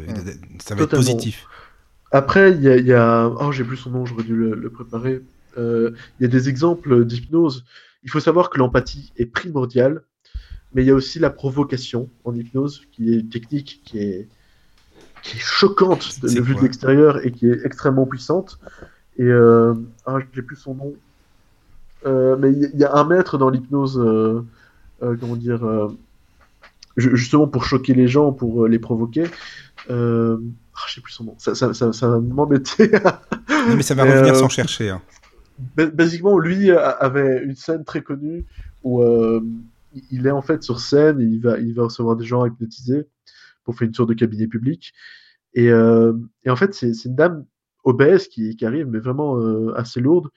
ça 0.63 0.75
va 0.75 0.83
être 0.83 0.95
positif. 0.95 1.45
Après, 2.11 2.51
il 2.51 2.61
y 2.61 2.69
a, 2.69 2.77
y 2.77 2.93
a- 2.93 3.27
Oh, 3.41 3.51
j'ai 3.51 3.63
plus 3.65 3.77
son 3.77 3.89
nom, 3.89 4.05
j'aurais 4.05 4.23
dû 4.23 4.35
le, 4.35 4.55
le 4.55 4.69
préparer. 4.69 5.21
Euh, 5.57 5.91
Il 6.19 6.23
y 6.23 6.25
a 6.25 6.29
des 6.29 6.47
exemples 6.49 7.03
d'hypnose. 7.05 7.65
Il 8.03 8.09
faut 8.09 8.19
savoir 8.21 8.49
que 8.49 8.57
l'empathie 8.57 9.11
est 9.17 9.25
primordiale, 9.25 10.01
mais 10.73 10.83
il 10.83 10.87
y 10.87 10.91
a 10.91 10.95
aussi 10.95 11.19
la 11.19 11.29
provocation 11.29 12.09
en 12.23 12.33
hypnose, 12.35 12.83
qui 12.91 13.11
est 13.13 13.19
une 13.19 13.29
technique 13.29 13.81
qui 13.83 13.99
est, 13.99 14.29
qui 15.25 15.37
est 15.37 15.39
choquante 15.41 16.21
de 16.21 16.27
vue 16.41 16.53
de 16.55 16.61
l'extérieur 16.61 17.25
et 17.25 17.31
qui 17.31 17.47
est 17.49 17.65
extrêmement 17.65 18.05
puissante. 18.05 18.59
Et 19.17 19.23
euh... 19.23 19.73
ah, 20.05 20.17
j'ai 20.33 20.41
plus 20.41 20.55
son 20.55 20.75
nom. 20.75 20.93
Euh, 22.05 22.35
mais 22.39 22.51
il 22.51 22.59
y, 22.59 22.65
a- 22.65 22.69
il 22.73 22.79
y 22.79 22.83
a 22.83 22.93
un 22.95 23.03
maître 23.05 23.37
dans 23.37 23.49
l'hypnose, 23.49 23.97
euh, 23.99 24.41
euh, 25.01 25.15
comment 25.19 25.35
dire, 25.35 25.65
euh, 25.65 25.87
ju- 26.97 27.15
justement 27.17 27.47
pour 27.47 27.63
choquer 27.65 27.93
les 27.95 28.07
gens, 28.07 28.31
pour 28.31 28.65
euh, 28.65 28.67
les 28.67 28.77
provoquer. 28.79 29.23
Euh... 29.89 30.37
ah, 30.75 30.79
je 30.87 30.95
sais 30.95 31.01
plus 31.01 31.13
son 31.13 31.23
nom. 31.23 31.35
Ça, 31.39 31.55
ça, 31.55 31.73
ça, 31.73 31.91
ça 31.93 32.07
va 32.07 32.19
m'embêter. 32.19 32.91
Mais 33.75 33.81
ça 33.81 33.95
va 33.95 34.03
revenir 34.11 34.35
sans 34.35 34.49
chercher. 34.49 34.89
hein. 34.91 35.01
Ba- 35.75 35.87
Basiquement, 35.87 36.37
lui 36.37 36.69
avait 36.71 37.43
une 37.43 37.55
scène 37.55 37.83
très 37.85 38.01
connue 38.01 38.45
où 38.83 39.01
euh, 39.01 39.41
il- 39.95 40.03
il 40.11 40.27
est 40.27 40.31
en 40.31 40.41
fait 40.43 40.61
sur 40.61 40.79
scène 40.79 41.19
et 41.21 41.23
il 41.25 41.39
va, 41.41 41.57
il 41.57 41.73
va 41.73 41.83
recevoir 41.85 42.15
des 42.17 42.25
gens 42.25 42.45
hypnotisés 42.45 43.07
pour 43.65 43.75
faire 43.75 43.87
une 43.87 43.93
sorte 43.93 44.09
de 44.09 44.13
cabinet 44.13 44.47
public. 44.47 44.93
Et, 45.53 45.69
euh, 45.69 46.13
en 46.47 46.55
fait, 46.55 46.73
c'est 46.73 46.93
une 47.05 47.15
dame 47.15 47.45
obèse 47.83 48.27
qui, 48.27 48.57
arrive, 48.63 48.87
mais 48.87 48.99
vraiment 48.99 49.37
euh, 49.37 49.73
assez 49.75 49.99
lourde. 49.99 50.29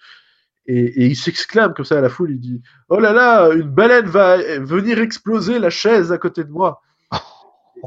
Et, 0.67 1.07
il 1.07 1.17
s'exclame 1.17 1.75
comme 1.75 1.85
ça 1.85 1.99
à 1.99 2.01
la 2.01 2.09
foule, 2.09 2.33
il 2.33 2.41
dit 2.41 2.63
Oh 2.89 2.99
là 2.99 3.13
là, 3.13 3.51
une 3.55 3.71
baleine 3.71 4.07
va 4.07 4.37
venir 4.59 4.99
exploser 4.99 5.59
la 5.59 5.71
chaise 5.71 6.13
à 6.13 6.19
côté 6.19 6.45
de 6.45 6.51
moi. 6.51 6.83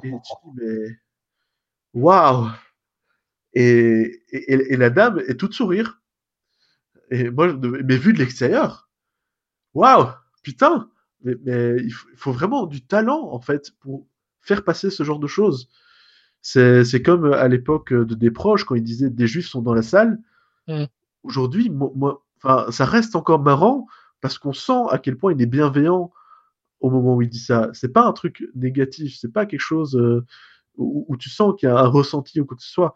Et, 0.03 0.09
tu 0.09 0.09
dis, 0.09 0.61
mais 0.61 0.97
waouh 1.93 2.47
et, 3.53 4.21
la 4.77 4.89
dame 4.89 5.21
est 5.27 5.39
toute 5.39 5.53
sourire. 5.53 6.01
Et 7.09 7.29
moi, 7.29 7.53
mais 7.53 7.97
vu 7.97 8.13
de 8.13 8.19
l'extérieur, 8.19 8.89
waouh, 9.73 10.07
putain, 10.43 10.89
mais, 11.23 11.35
mais 11.43 11.75
il 11.83 11.91
faut 11.91 12.31
vraiment 12.31 12.65
du 12.65 12.85
talent 12.85 13.29
en 13.31 13.41
fait 13.41 13.71
pour 13.81 14.07
faire 14.41 14.63
passer 14.63 14.89
ce 14.89 15.03
genre 15.03 15.19
de 15.19 15.27
choses. 15.27 15.69
C'est 16.41 17.03
comme 17.03 17.31
à 17.33 17.47
l'époque 17.47 17.93
de 17.93 18.15
des 18.15 18.31
proches 18.31 18.63
quand 18.63 18.75
ils 18.75 18.83
disaient 18.83 19.09
des 19.09 19.27
juifs 19.27 19.47
sont 19.47 19.61
dans 19.61 19.73
la 19.73 19.83
salle. 19.83 20.19
Mm. 20.67 20.85
Aujourd'hui, 21.23 21.69
moi, 21.69 22.23
enfin, 22.37 22.71
ça 22.71 22.85
reste 22.85 23.15
encore 23.15 23.41
marrant 23.41 23.85
parce 24.21 24.37
qu'on 24.37 24.53
sent 24.53 24.83
à 24.89 24.97
quel 24.97 25.17
point 25.17 25.33
il 25.33 25.41
est 25.41 25.47
bienveillant 25.47 26.11
au 26.79 26.89
moment 26.89 27.15
où 27.15 27.21
il 27.21 27.29
dit 27.29 27.39
ça. 27.39 27.69
C'est 27.73 27.93
pas 27.93 28.05
un 28.05 28.13
truc 28.13 28.43
négatif, 28.55 29.17
c'est 29.19 29.31
pas 29.31 29.45
quelque 29.45 29.59
chose 29.59 29.95
euh, 29.95 30.25
où, 30.77 31.15
tu 31.17 31.29
sens 31.29 31.53
qu'il 31.57 31.69
y 31.69 31.71
a 31.71 31.77
un 31.77 31.87
ressenti 31.87 32.41
ou 32.41 32.45
quoi 32.45 32.57
que 32.57 32.63
ce 32.63 32.71
soit. 32.71 32.95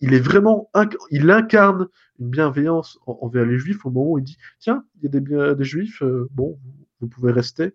Il 0.00 0.14
est 0.14 0.20
vraiment, 0.20 0.70
il 1.10 1.30
incarne 1.30 1.88
une 2.18 2.30
bienveillance 2.30 2.98
envers 3.06 3.44
les 3.44 3.58
juifs 3.58 3.84
au 3.86 3.90
moment 3.90 4.12
où 4.12 4.18
il 4.18 4.24
dit 4.24 4.38
tiens, 4.58 4.84
il 4.96 5.04
y 5.04 5.06
a 5.06 5.20
des, 5.20 5.54
des 5.54 5.64
juifs, 5.64 6.02
euh, 6.02 6.28
bon, 6.32 6.58
vous 7.00 7.08
pouvez 7.08 7.32
rester. 7.32 7.74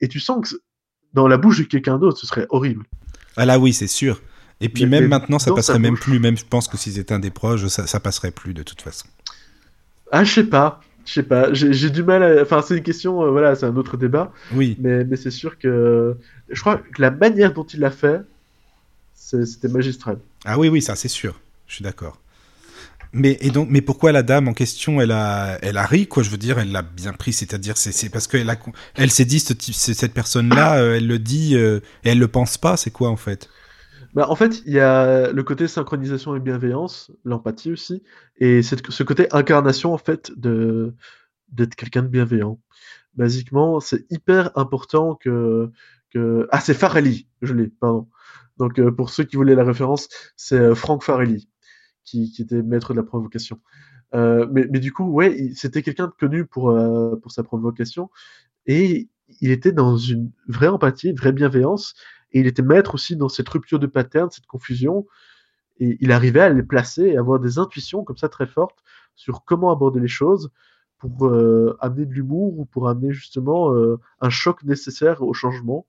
Et, 0.00 0.08
tu 0.08 0.20
sens 0.20 0.48
que 0.48 0.56
dans 1.14 1.28
la 1.28 1.36
bouche 1.36 1.58
de 1.58 1.64
quelqu'un 1.64 1.98
d'autre, 1.98 2.18
ce 2.18 2.26
serait 2.26 2.46
horrible. 2.50 2.84
Ah 3.36 3.46
là 3.46 3.58
oui, 3.58 3.72
c'est 3.72 3.86
sûr. 3.86 4.20
Et 4.60 4.68
puis 4.68 4.86
même 4.86 5.08
maintenant, 5.08 5.38
ça 5.38 5.52
passerait 5.52 5.78
même 5.78 5.96
plus. 5.96 6.18
Même 6.18 6.36
je 6.36 6.44
pense 6.44 6.68
que 6.68 6.76
s'ils 6.76 6.98
étaient 6.98 7.14
un 7.14 7.18
des 7.18 7.30
proches, 7.30 7.66
ça, 7.66 7.86
ça 7.86 8.00
passerait 8.00 8.30
plus 8.30 8.54
de 8.54 8.62
toute 8.62 8.82
façon. 8.82 9.06
Ah, 10.10 10.24
je 10.24 10.32
sais 10.32 10.44
pas. 10.44 10.80
Je 11.04 11.14
sais 11.14 11.24
pas, 11.24 11.52
j'ai 11.52 11.90
du 11.90 12.04
mal 12.04 12.22
à... 12.22 12.42
Enfin, 12.42 12.62
c'est 12.62 12.76
une 12.76 12.84
question, 12.84 13.24
euh, 13.24 13.30
voilà, 13.32 13.56
c'est 13.56 13.66
un 13.66 13.76
autre 13.76 13.96
débat. 13.96 14.32
Oui. 14.52 14.76
Mais, 14.78 15.02
mais 15.02 15.16
c'est 15.16 15.32
sûr 15.32 15.58
que... 15.58 16.16
Je 16.48 16.60
crois 16.60 16.76
que 16.76 17.02
la 17.02 17.10
manière 17.10 17.52
dont 17.52 17.64
il 17.64 17.80
l'a 17.80 17.90
fait, 17.90 18.20
c'était 19.16 19.66
magistral. 19.66 20.18
Ah 20.44 20.60
oui, 20.60 20.68
oui, 20.68 20.80
ça 20.80 20.94
c'est 20.94 21.08
sûr. 21.08 21.40
Je 21.66 21.74
suis 21.74 21.82
d'accord. 21.82 22.20
Mais, 23.14 23.36
et 23.40 23.50
donc, 23.50 23.68
mais 23.70 23.82
pourquoi 23.82 24.10
la 24.10 24.22
dame 24.22 24.48
en 24.48 24.54
question, 24.54 25.00
elle 25.00 25.10
a, 25.10 25.58
elle 25.60 25.78
ri, 25.78 26.06
quoi, 26.06 26.22
je 26.22 26.30
veux 26.30 26.38
dire, 26.38 26.58
elle 26.58 26.72
l'a 26.72 26.80
bien 26.80 27.12
pris, 27.12 27.34
c'est-à-dire, 27.34 27.76
c'est 27.76 28.08
parce 28.08 28.26
qu'elle 28.26 28.50
elle 28.94 29.10
s'est 29.10 29.26
dit, 29.26 29.38
cette 29.38 30.14
personne-là, 30.14 30.80
euh, 30.80 30.96
elle 30.96 31.06
le 31.06 31.18
dit, 31.18 31.54
euh, 31.56 31.80
et 32.04 32.10
elle 32.10 32.18
le 32.18 32.28
pense 32.28 32.56
pas, 32.56 32.78
c'est 32.78 32.90
quoi, 32.90 33.10
en 33.10 33.16
fait? 33.16 33.50
Bah, 34.14 34.28
en 34.30 34.34
fait, 34.34 34.62
il 34.64 34.72
y 34.72 34.80
a 34.80 35.30
le 35.30 35.42
côté 35.42 35.68
synchronisation 35.68 36.34
et 36.36 36.40
bienveillance, 36.40 37.10
l'empathie 37.24 37.72
aussi, 37.72 38.02
et 38.38 38.62
ce 38.62 39.02
côté 39.02 39.26
incarnation 39.32 39.92
en 39.92 39.98
fait 39.98 40.32
de 40.36 40.94
d'être 41.48 41.74
quelqu'un 41.74 42.02
de 42.02 42.08
bienveillant. 42.08 42.60
Basiquement, 43.14 43.80
c'est 43.80 44.04
hyper 44.10 44.50
important 44.56 45.14
que 45.14 45.70
ah 46.50 46.60
c'est 46.60 46.74
Farelli, 46.74 47.26
je 47.40 47.54
l'ai, 47.54 47.68
pardon. 47.68 48.08
Donc 48.58 48.78
euh, 48.78 48.90
pour 48.90 49.08
ceux 49.08 49.24
qui 49.24 49.36
voulaient 49.36 49.54
la 49.54 49.64
référence, 49.64 50.08
c'est 50.36 50.74
Franck 50.74 51.04
Farelli 51.04 51.48
qui, 52.04 52.32
était 52.38 52.62
maître 52.62 52.92
de 52.92 52.98
la 52.98 53.04
provocation. 53.04 53.60
Euh, 54.14 54.46
mais, 54.50 54.66
du 54.66 54.92
coup, 54.92 55.04
ouais, 55.04 55.50
c'était 55.54 55.82
quelqu'un 55.82 56.06
de 56.06 56.12
connu 56.12 56.44
pour 56.44 56.70
euh, 56.70 57.16
pour 57.16 57.32
sa 57.32 57.42
provocation 57.42 58.10
et 58.66 59.08
il 59.40 59.50
était 59.50 59.72
dans 59.72 59.96
une 59.96 60.30
vraie 60.48 60.68
empathie, 60.68 61.10
une 61.10 61.16
vraie 61.16 61.32
bienveillance 61.32 61.94
et 62.32 62.40
il 62.40 62.46
était 62.46 62.62
maître 62.62 62.94
aussi 62.94 63.16
dans 63.16 63.28
cette 63.28 63.48
rupture 63.48 63.78
de 63.78 63.86
pattern, 63.86 64.30
cette 64.30 64.46
confusion. 64.46 65.06
Et 65.78 65.96
il 66.00 66.12
arrivait 66.12 66.40
à 66.40 66.50
les 66.50 66.62
placer 66.62 67.02
et 67.04 67.16
avoir 67.16 67.40
des 67.40 67.58
intuitions 67.58 68.04
comme 68.04 68.18
ça 68.18 68.28
très 68.28 68.46
fortes 68.46 68.78
sur 69.16 69.44
comment 69.44 69.72
aborder 69.72 70.00
les 70.00 70.08
choses 70.08 70.50
pour 70.98 71.26
euh, 71.26 71.76
amener 71.80 72.04
de 72.04 72.12
l'humour 72.12 72.58
ou 72.58 72.66
pour 72.66 72.88
amener 72.88 73.12
justement 73.12 73.74
un 74.20 74.30
choc 74.30 74.62
nécessaire 74.64 75.22
au 75.22 75.32
changement. 75.32 75.86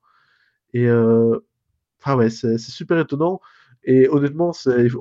Et 0.74 0.89
enfin 0.89 2.16
ouais, 2.16 2.30
c'est 2.30 2.57
super 2.57 2.97
étonnant. 2.97 3.41
Et 3.86 4.07
honnêtement, 4.09 4.51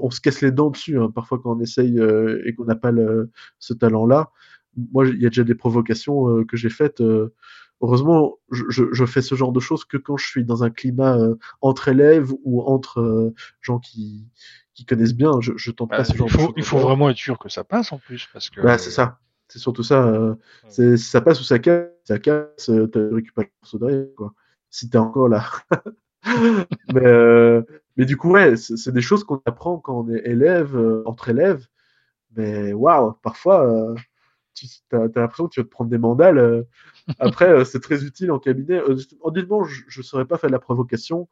on 0.01 0.11
se 0.11 0.21
casse 0.21 0.41
les 0.41 0.51
dents 0.51 0.71
dessus 0.71 0.99
hein, 0.99 1.11
parfois 1.15 1.39
quand 1.39 1.57
on 1.57 1.61
essaye 1.61 2.01
et 2.45 2.55
qu'on 2.55 2.65
n'a 2.65 2.77
pas 2.77 2.91
le, 2.91 3.31
ce 3.59 3.75
talent-là. 3.75 4.31
Moi, 4.93 5.07
il 5.09 5.21
y 5.21 5.27
a 5.27 5.29
déjà 5.29 5.45
des 5.45 5.55
provocations 5.55 6.45
que 6.45 6.57
j'ai 6.57 6.71
faites 6.71 7.03
heureusement, 7.83 8.39
je, 8.51 9.05
fais 9.05 9.23
ce 9.23 9.35
genre 9.35 9.53
de 9.53 9.61
choses 9.61 9.85
que 9.85 9.97
quand 9.97 10.17
je 10.17 10.27
suis 10.27 10.45
dans 10.45 10.65
un 10.65 10.71
climat 10.71 11.19
euh, 11.19 11.35
entre 11.61 11.89
élèves 11.89 12.33
ou 12.45 12.63
entre 12.63 13.01
euh, 13.01 13.35
gens 13.61 13.81
qui, 13.81 14.29
qui 14.75 14.87
connaissent 14.87 15.15
bien. 15.15 15.41
Je, 15.41 15.53
je 15.57 15.71
tente 15.73 15.91
pas 15.91 15.99
bah, 15.99 16.05
ce 16.05 16.17
genre 16.17 16.29
il 16.29 16.33
faut, 16.33 16.39
de 16.39 16.43
choses. 16.45 16.55
Il 16.57 16.65
faut 16.65 16.79
vraiment 16.79 17.11
être 17.11 17.17
sûr 17.17 17.39
que 17.39 17.49
ça 17.49 17.65
passe 17.65 17.93
en 17.93 17.99
plus. 17.99 18.29
parce 18.33 18.49
que 18.49 18.61
bah, 18.61 18.79
C'est 18.79 18.91
ça. 18.91 19.19
C'est 19.49 19.59
surtout 19.59 19.83
ça. 19.83 20.07
Euh, 20.07 20.35
c'est, 20.69 20.97
ça 20.97 21.21
passe 21.21 21.41
ou 21.41 21.45
ça 21.45 21.59
casse. 21.59 21.89
Ça 22.05 22.19
casse, 22.19 22.67
tu 22.67 22.73
récupères 22.73 23.45
le 23.45 23.51
morceau 23.61 23.79
derrière. 23.79 24.07
Quoi. 24.17 24.33
Si 24.71 24.89
t'es 24.89 24.99
encore 24.99 25.29
là. 25.29 25.45
mais, 26.95 27.61
mais 27.97 28.05
du 28.05 28.17
coup, 28.17 28.31
ouais, 28.31 28.57
c'est, 28.57 28.93
des 28.93 29.01
choses 29.01 29.25
qu'on 29.25 29.41
apprend 29.45 29.79
quand 29.79 30.01
on 30.01 30.09
est 30.09 30.27
élève, 30.27 30.77
entre 31.07 31.29
élèves. 31.29 31.67
Mais 32.37 32.73
waouh, 32.73 33.13
parfois 33.23 33.95
tu 34.55 34.67
as, 34.93 34.99
l'impression 34.99 35.49
que 35.49 35.55
tu 35.55 35.61
vas 35.61 35.65
te 35.65 35.71
prendre 35.71 35.91
des 35.91 35.99
mandales. 35.99 36.39
Euh. 36.39 36.63
Après, 37.19 37.49
euh, 37.49 37.65
c'est 37.65 37.81
très 37.81 38.05
utile 38.05 38.31
en 38.31 38.39
cabinet. 38.39 38.79
Euh, 38.79 38.97
honnêtement, 39.21 39.65
je 39.65 39.99
ne 39.99 40.03
saurais 40.03 40.25
pas 40.25 40.39
faire 40.39 40.51
de 40.51 40.53
la 40.53 40.61
provocation. 40.61 41.29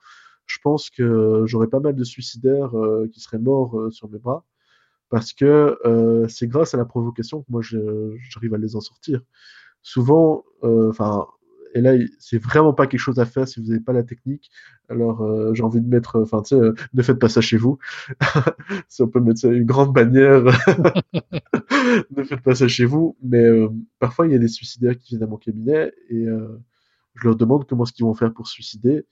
Je 0.47 0.59
pense 0.63 0.91
que 0.91 1.43
j'aurais 1.47 1.69
pas 1.69 1.81
mal 1.81 1.95
de 1.95 2.05
suicidaires 2.05 2.73
qui 3.13 3.21
seraient 3.21 3.39
morts 3.39 3.93
sur 3.93 4.09
mes 4.11 4.19
bras. 4.19 4.45
Parce 5.09 5.33
que 5.33 5.79
c'est 6.29 6.49
grâce 6.49 6.75
à 6.75 6.77
la 6.77 6.85
provocation 6.85 7.43
que 7.43 7.47
moi, 7.51 7.63
j'arrive 7.63 8.55
à 8.55 8.59
les 8.59 8.75
en 8.75 8.81
sortir. 8.81 9.21
Souvent, 9.83 10.45
enfin, 10.63 11.29
et 11.75 11.81
là, 11.81 11.93
c'est 12.19 12.39
vraiment 12.39 12.73
pas 12.73 12.87
quelque 12.87 13.01
chose 13.01 13.19
à 13.19 13.27
faire 13.27 13.47
si 13.47 13.61
vous 13.61 13.69
n'avez 13.69 13.81
pas 13.81 13.93
la 13.93 14.03
technique. 14.03 14.51
Alors, 14.89 15.23
euh, 15.23 15.55
j'ai 15.55 15.63
envie 15.63 15.81
de 15.81 15.87
mettre, 15.89 16.21
enfin, 16.21 16.43
tu 16.43 16.51
sais, 16.51 16.61
euh, 16.61 16.75
ne 16.95 17.03
faites 17.03 17.19
pas 17.19 17.29
ça 17.29 17.41
chez 17.41 17.57
vous. 17.57 17.79
si 18.89 19.03
on 19.03 19.09
peut 19.09 19.21
mettre 19.21 19.45
une 19.47 19.65
grande 19.65 19.93
bannière, 19.93 20.43
ne 22.11 22.25
faites 22.25 22.43
pas 22.43 22.55
ça 22.55 22.69
chez 22.69 22.85
vous. 22.85 23.17
Mais 23.23 23.45
euh, 23.45 23.69
parfois, 23.99 24.27
il 24.27 24.33
y 24.33 24.37
a 24.37 24.39
des 24.39 24.49
suicidaires 24.49 24.97
qui 24.99 25.11
viennent 25.11 25.23
à 25.23 25.27
mon 25.27 25.37
cabinet 25.37 25.93
et 26.09 26.27
je 27.15 27.25
leur 27.25 27.37
demande 27.37 27.67
comment 27.69 27.85
est-ce 27.85 27.93
qu'ils 27.93 28.05
vont 28.05 28.15
faire 28.15 28.33
pour 28.33 28.49
se 28.49 28.55
suicider 28.55 29.07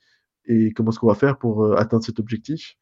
et 0.47 0.73
comment 0.73 0.91
est-ce 0.91 0.99
qu'on 0.99 1.09
va 1.09 1.15
faire 1.15 1.39
pour 1.39 1.77
atteindre 1.79 2.05
cet 2.05 2.19
objectif. 2.19 2.77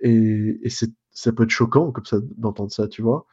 Et, 0.00 0.60
et 0.62 0.70
ça 0.70 1.32
peut 1.32 1.44
être 1.44 1.50
choquant 1.50 1.90
comme 1.90 2.04
ça 2.04 2.18
d'entendre 2.36 2.70
ça, 2.72 2.86
tu 2.88 3.02
vois. 3.02 3.26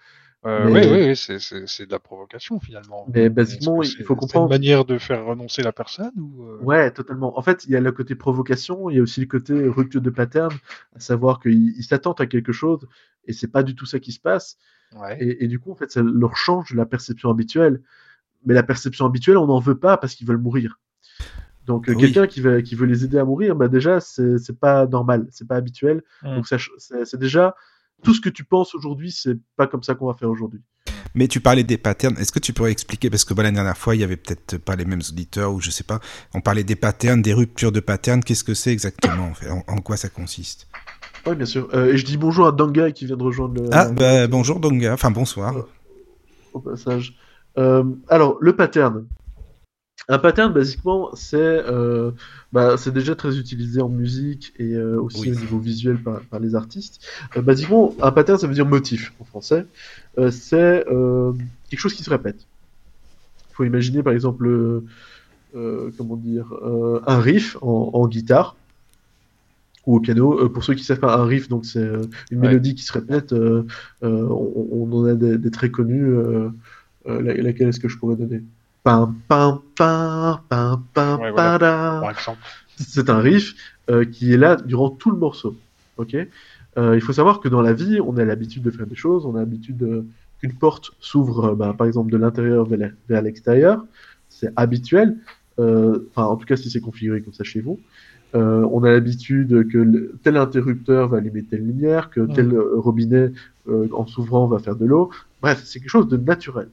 Euh, 0.45 0.69
oui, 0.69 0.81
oui, 1.09 1.15
c'est 1.15 1.85
de 1.85 1.91
la 1.91 1.99
provocation 1.99 2.59
finalement. 2.59 3.05
Mais 3.13 3.29
basiquement, 3.29 3.81
il 3.81 4.03
faut 4.05 4.15
comprendre. 4.15 4.45
une 4.45 4.59
manière 4.59 4.85
de 4.85 4.97
faire 4.97 5.25
renoncer 5.25 5.63
la 5.63 5.71
personne 5.71 6.11
ou 6.15 6.43
euh? 6.43 6.59
Ouais, 6.61 6.91
totalement. 6.91 7.37
En 7.37 7.41
fait, 7.41 7.65
il 7.65 7.71
y 7.71 7.75
a 7.75 7.81
le 7.81 7.91
côté 7.91 8.15
provocation, 8.15 8.89
il 8.89 8.97
y 8.97 8.99
a 8.99 9.01
aussi 9.01 9.19
le 9.19 9.25
côté 9.25 9.53
rupture 9.67 10.01
de 10.01 10.09
pattern, 10.09 10.53
à 10.95 10.99
savoir 10.99 11.39
qu'ils 11.39 11.83
s'attendent 11.83 12.21
à 12.21 12.27
quelque 12.27 12.51
chose 12.51 12.87
et 13.25 13.33
c'est 13.33 13.47
pas 13.47 13.63
du 13.63 13.75
tout 13.75 13.85
ça 13.85 13.99
qui 13.99 14.11
se 14.11 14.19
passe. 14.19 14.57
Et, 15.19 15.47
du 15.47 15.59
coup, 15.59 15.71
en 15.71 15.75
fait, 15.75 15.91
ça 15.91 16.01
leur 16.01 16.37
change 16.37 16.73
la 16.73 16.85
perception 16.85 17.29
habituelle. 17.29 17.81
Mais 18.45 18.53
la 18.53 18.63
perception 18.63 19.05
habituelle, 19.05 19.37
on 19.37 19.47
n'en 19.47 19.59
veut 19.59 19.77
pas 19.77 19.97
parce 19.97 20.15
qu'ils 20.15 20.27
veulent 20.27 20.37
mourir. 20.37 20.79
Donc, 21.65 21.93
quelqu'un 21.93 22.27
qui 22.27 22.39
veut, 22.39 22.61
qui 22.61 22.75
veut 22.75 22.85
les 22.85 23.03
aider 23.03 23.17
à 23.17 23.25
mourir, 23.25 23.55
bah 23.55 23.67
déjà, 23.67 23.99
c'est 23.99 24.57
pas 24.57 24.87
normal, 24.87 25.27
c'est 25.29 25.47
pas 25.47 25.55
habituel. 25.55 26.03
Mmh. 26.23 26.35
Donc, 26.35 26.45
c'est 26.77 27.19
déjà 27.19 27.55
tout 28.03 28.13
ce 28.13 28.21
que 28.21 28.29
tu 28.29 28.43
penses 28.43 28.75
aujourd'hui, 28.75 29.11
c'est 29.11 29.37
pas 29.55 29.67
comme 29.67 29.83
ça 29.83 29.95
qu'on 29.95 30.07
va 30.07 30.13
faire 30.13 30.29
aujourd'hui. 30.29 30.61
Mais 31.15 31.27
tu 31.27 31.39
parlais 31.39 31.63
des 31.63 31.77
patterns. 31.77 32.15
Est-ce 32.17 32.31
que 32.31 32.39
tu 32.39 32.53
pourrais 32.53 32.71
expliquer 32.71 33.09
parce 33.09 33.25
que 33.25 33.33
la 33.33 33.51
dernière 33.51 33.77
fois, 33.77 33.95
il 33.95 34.01
y 34.01 34.03
avait 34.03 34.17
peut-être 34.17 34.57
pas 34.57 34.75
les 34.75 34.85
mêmes 34.85 35.01
auditeurs 35.09 35.51
ou 35.51 35.59
je 35.59 35.71
sais 35.71 35.83
pas. 35.83 35.99
On 36.33 36.41
parlait 36.41 36.63
des 36.63 36.75
patterns, 36.75 37.21
des 37.21 37.33
ruptures 37.33 37.71
de 37.71 37.79
patterns. 37.79 38.23
Qu'est-ce 38.23 38.43
que 38.43 38.53
c'est 38.53 38.71
exactement 38.71 39.33
en, 39.67 39.77
quoi 39.77 39.97
ça 39.97 40.09
consiste? 40.09 40.67
Oui, 41.25 41.35
bien 41.35 41.45
sûr. 41.45 41.67
Euh, 41.73 41.93
et 41.93 41.97
je 41.97 42.05
dis 42.05 42.17
bonjour 42.17 42.47
à 42.47 42.51
Danga 42.51 42.91
qui 42.91 43.05
vient 43.05 43.17
de 43.17 43.23
rejoindre 43.23 43.61
le. 43.61 43.69
Ah, 43.71 43.91
bah, 43.91 44.27
bonjour 44.27 44.59
Danga. 44.59 44.93
Enfin, 44.93 45.11
bonsoir. 45.11 45.55
au 46.53 46.59
passage. 46.59 47.15
Euh, 47.57 47.83
alors, 48.09 48.37
le 48.39 48.55
pattern. 48.55 49.07
Un 50.09 50.19
pattern, 50.19 50.53
basiquement, 50.53 51.09
c'est 51.15 51.35
euh, 51.37 52.11
bah, 52.53 52.75
déjà 52.93 53.13
très 53.13 53.37
utilisé 53.37 53.81
en 53.81 53.89
musique 53.89 54.53
et 54.57 54.73
euh, 54.73 55.01
aussi 55.01 55.29
au 55.31 55.35
niveau 55.35 55.59
visuel 55.59 56.01
par, 56.01 56.21
par 56.21 56.39
les 56.39 56.55
artistes. 56.55 57.05
Euh, 57.35 57.41
basiquement, 57.41 57.93
un 58.01 58.11
pattern, 58.11 58.39
ça 58.39 58.47
veut 58.47 58.53
dire 58.53 58.65
motif 58.65 59.11
en 59.19 59.25
français. 59.25 59.65
Euh, 60.17 60.31
c'est 60.31 60.85
quelque 61.69 61.79
chose 61.79 61.93
qui 61.93 62.03
se 62.03 62.09
répète. 62.09 62.47
Il 63.51 63.55
faut 63.55 63.65
imaginer, 63.65 64.01
par 64.01 64.13
exemple, 64.13 64.81
comment 65.53 66.15
dire, 66.15 66.53
un 67.05 67.19
riff 67.19 67.57
en, 67.61 67.89
en, 67.93 68.07
guitare 68.07 68.55
ou 69.87 69.97
au 69.97 69.99
piano. 69.99 70.47
pour 70.49 70.63
ceux 70.63 70.75
qui 70.75 70.85
savent 70.85 70.99
pas, 70.99 71.17
un 71.17 71.25
riff, 71.25 71.49
donc 71.49 71.65
c'est 71.65 71.85
une 72.31 72.39
mélodie 72.39 72.75
qui 72.75 72.83
se 72.83 72.93
répète. 72.93 73.33
On, 73.33 73.65
on, 74.03 74.89
en 74.93 75.05
a 75.05 75.15
des, 75.15 75.37
des 75.37 75.51
très 75.51 75.69
connus. 75.69 76.07
laquelle 77.05 77.67
est-ce 77.67 77.81
que 77.81 77.89
je 77.89 77.97
pourrais 77.97 78.15
donner? 78.15 78.41
C'est 82.77 83.09
un 83.09 83.19
riff 83.19 83.55
euh, 83.89 84.05
qui 84.05 84.33
est 84.33 84.37
là 84.37 84.55
durant 84.55 84.89
tout 84.89 85.11
le 85.11 85.17
morceau. 85.17 85.55
Ok? 85.97 86.15
Euh, 86.77 86.95
il 86.95 87.01
faut 87.01 87.13
savoir 87.13 87.39
que 87.39 87.49
dans 87.49 87.61
la 87.61 87.73
vie, 87.73 87.99
on 87.99 88.17
a 88.17 88.23
l'habitude 88.23 88.63
de 88.63 88.71
faire 88.71 88.87
des 88.87 88.95
choses. 88.95 89.25
On 89.25 89.35
a 89.35 89.39
l'habitude 89.39 90.05
qu'une 90.39 90.53
porte 90.53 90.91
s'ouvre, 90.99 91.55
bah, 91.55 91.73
par 91.77 91.87
exemple, 91.87 92.11
de 92.11 92.17
l'intérieur 92.17 92.67
vers 93.09 93.21
l'extérieur. 93.21 93.85
C'est 94.29 94.51
habituel. 94.55 95.17
Euh, 95.59 96.07
enfin, 96.11 96.27
en 96.27 96.35
tout 96.37 96.45
cas, 96.45 96.55
si 96.55 96.69
c'est 96.69 96.81
configuré 96.81 97.21
comme 97.21 97.33
ça 97.33 97.43
chez 97.43 97.61
vous. 97.61 97.79
on 98.33 98.83
a 98.83 98.91
l'habitude 98.91 99.67
que 99.69 100.13
tel 100.23 100.37
interrupteur 100.37 101.07
va 101.07 101.17
allumer 101.17 101.43
telle 101.43 101.65
lumière, 101.65 102.11
que 102.11 102.21
tel 102.21 102.55
robinet, 102.57 103.31
en 103.67 104.05
s'ouvrant, 104.05 104.45
va 104.45 104.59
faire 104.59 104.75
de 104.75 104.85
l'eau. 104.85 105.09
Bref, 105.41 105.63
c'est 105.65 105.79
quelque 105.79 105.89
chose 105.89 106.07
de 106.07 106.17
naturel 106.17 106.69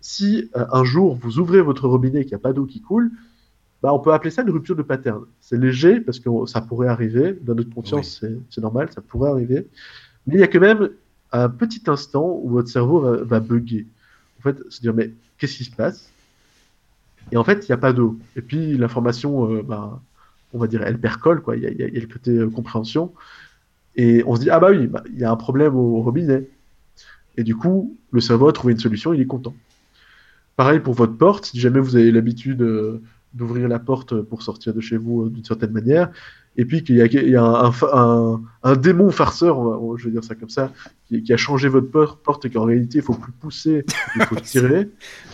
si 0.00 0.50
euh, 0.56 0.66
un 0.72 0.84
jour 0.84 1.16
vous 1.20 1.38
ouvrez 1.38 1.60
votre 1.62 1.88
robinet 1.88 2.20
et 2.20 2.24
qu'il 2.24 2.32
n'y 2.32 2.40
a 2.40 2.42
pas 2.42 2.52
d'eau 2.52 2.66
qui 2.66 2.80
coule, 2.80 3.10
bah, 3.82 3.92
on 3.94 3.98
peut 3.98 4.12
appeler 4.12 4.30
ça 4.30 4.42
une 4.42 4.50
rupture 4.50 4.76
de 4.76 4.82
pattern. 4.82 5.24
C'est 5.40 5.56
léger 5.58 6.00
parce 6.00 6.20
que 6.20 6.28
ça 6.46 6.60
pourrait 6.60 6.88
arriver, 6.88 7.38
dans 7.42 7.54
notre 7.54 7.72
conscience 7.74 8.24
c'est 8.50 8.60
normal, 8.60 8.90
ça 8.92 9.00
pourrait 9.00 9.30
arriver, 9.30 9.66
mais 10.26 10.34
il 10.34 10.40
y 10.40 10.42
a 10.42 10.48
quand 10.48 10.60
même 10.60 10.90
un 11.32 11.48
petit 11.48 11.82
instant 11.86 12.40
où 12.42 12.50
votre 12.50 12.68
cerveau 12.68 13.00
va, 13.24 13.40
bugger. 13.40 13.86
En 14.38 14.42
fait, 14.42 14.56
se 14.68 14.80
dire, 14.80 14.94
mais 14.94 15.12
qu'est-ce 15.38 15.56
qui 15.56 15.64
se 15.64 15.70
passe? 15.74 16.10
Et 17.32 17.36
en 17.36 17.44
fait, 17.44 17.68
il 17.68 17.70
n'y 17.70 17.74
a 17.74 17.78
pas 17.78 17.92
d'eau. 17.92 18.18
Et 18.36 18.42
puis, 18.42 18.76
l'information, 18.76 19.52
euh, 19.52 19.62
bah, 19.62 20.00
on 20.52 20.58
va 20.58 20.66
dire, 20.66 20.82
elle 20.82 20.98
percole, 20.98 21.42
quoi. 21.42 21.56
Il 21.56 21.62
y 21.62 21.66
a, 21.66 21.70
y 21.70 21.82
a- 21.82 21.88
y 21.88 21.96
a 21.96 22.00
le 22.00 22.06
côté 22.06 22.32
euh, 22.32 22.50
compréhension. 22.50 23.12
Et 23.96 24.24
on 24.26 24.34
se 24.36 24.40
dit, 24.40 24.50
ah 24.50 24.58
bah 24.58 24.70
oui, 24.70 24.86
bah, 24.88 25.04
il 25.12 25.18
y 25.18 25.24
a 25.24 25.30
un 25.30 25.36
problème 25.36 25.76
au 25.76 26.00
robinet. 26.02 26.48
Et 27.36 27.44
du 27.44 27.54
coup, 27.54 27.96
le 28.10 28.20
cerveau 28.20 28.48
a 28.48 28.52
trouvé 28.52 28.72
une 28.72 28.80
solution, 28.80 29.12
il 29.12 29.20
est 29.20 29.26
content. 29.26 29.54
Pareil 30.56 30.80
pour 30.80 30.94
votre 30.94 31.16
porte, 31.16 31.46
si 31.46 31.58
jamais 31.60 31.80
vous 31.80 31.96
avez 31.96 32.10
l'habitude 32.10 32.60
euh, 32.62 33.00
d'ouvrir 33.34 33.68
la 33.68 33.78
porte 33.78 34.20
pour 34.22 34.42
sortir 34.42 34.74
de 34.74 34.80
chez 34.80 34.96
vous 34.96 35.24
euh, 35.24 35.30
d'une 35.30 35.44
certaine 35.44 35.70
manière, 35.72 36.10
et 36.56 36.64
puis 36.64 36.82
qu'il 36.82 36.96
y 36.96 37.00
a, 37.02 37.06
il 37.06 37.28
y 37.30 37.36
a 37.36 37.72
un, 38.64 38.76
démon 38.76 39.10
farceur, 39.10 39.58
on 39.58 39.64
va- 39.64 39.78
on- 39.78 39.96
je 39.96 40.04
vais 40.06 40.10
dire 40.10 40.24
ça 40.24 40.34
comme 40.34 40.48
ça, 40.50 40.72
qui, 41.06 41.22
qui 41.22 41.32
a 41.32 41.36
changé 41.36 41.68
votre 41.68 41.88
por- 41.90 42.18
porte 42.18 42.44
et 42.44 42.50
qu'en 42.50 42.64
réalité 42.64 42.98
il 42.98 43.02
faut 43.04 43.14
plus 43.14 43.32
pousser, 43.32 43.84
il 44.16 44.22
faut 44.22 44.34
tirer, 44.42 44.88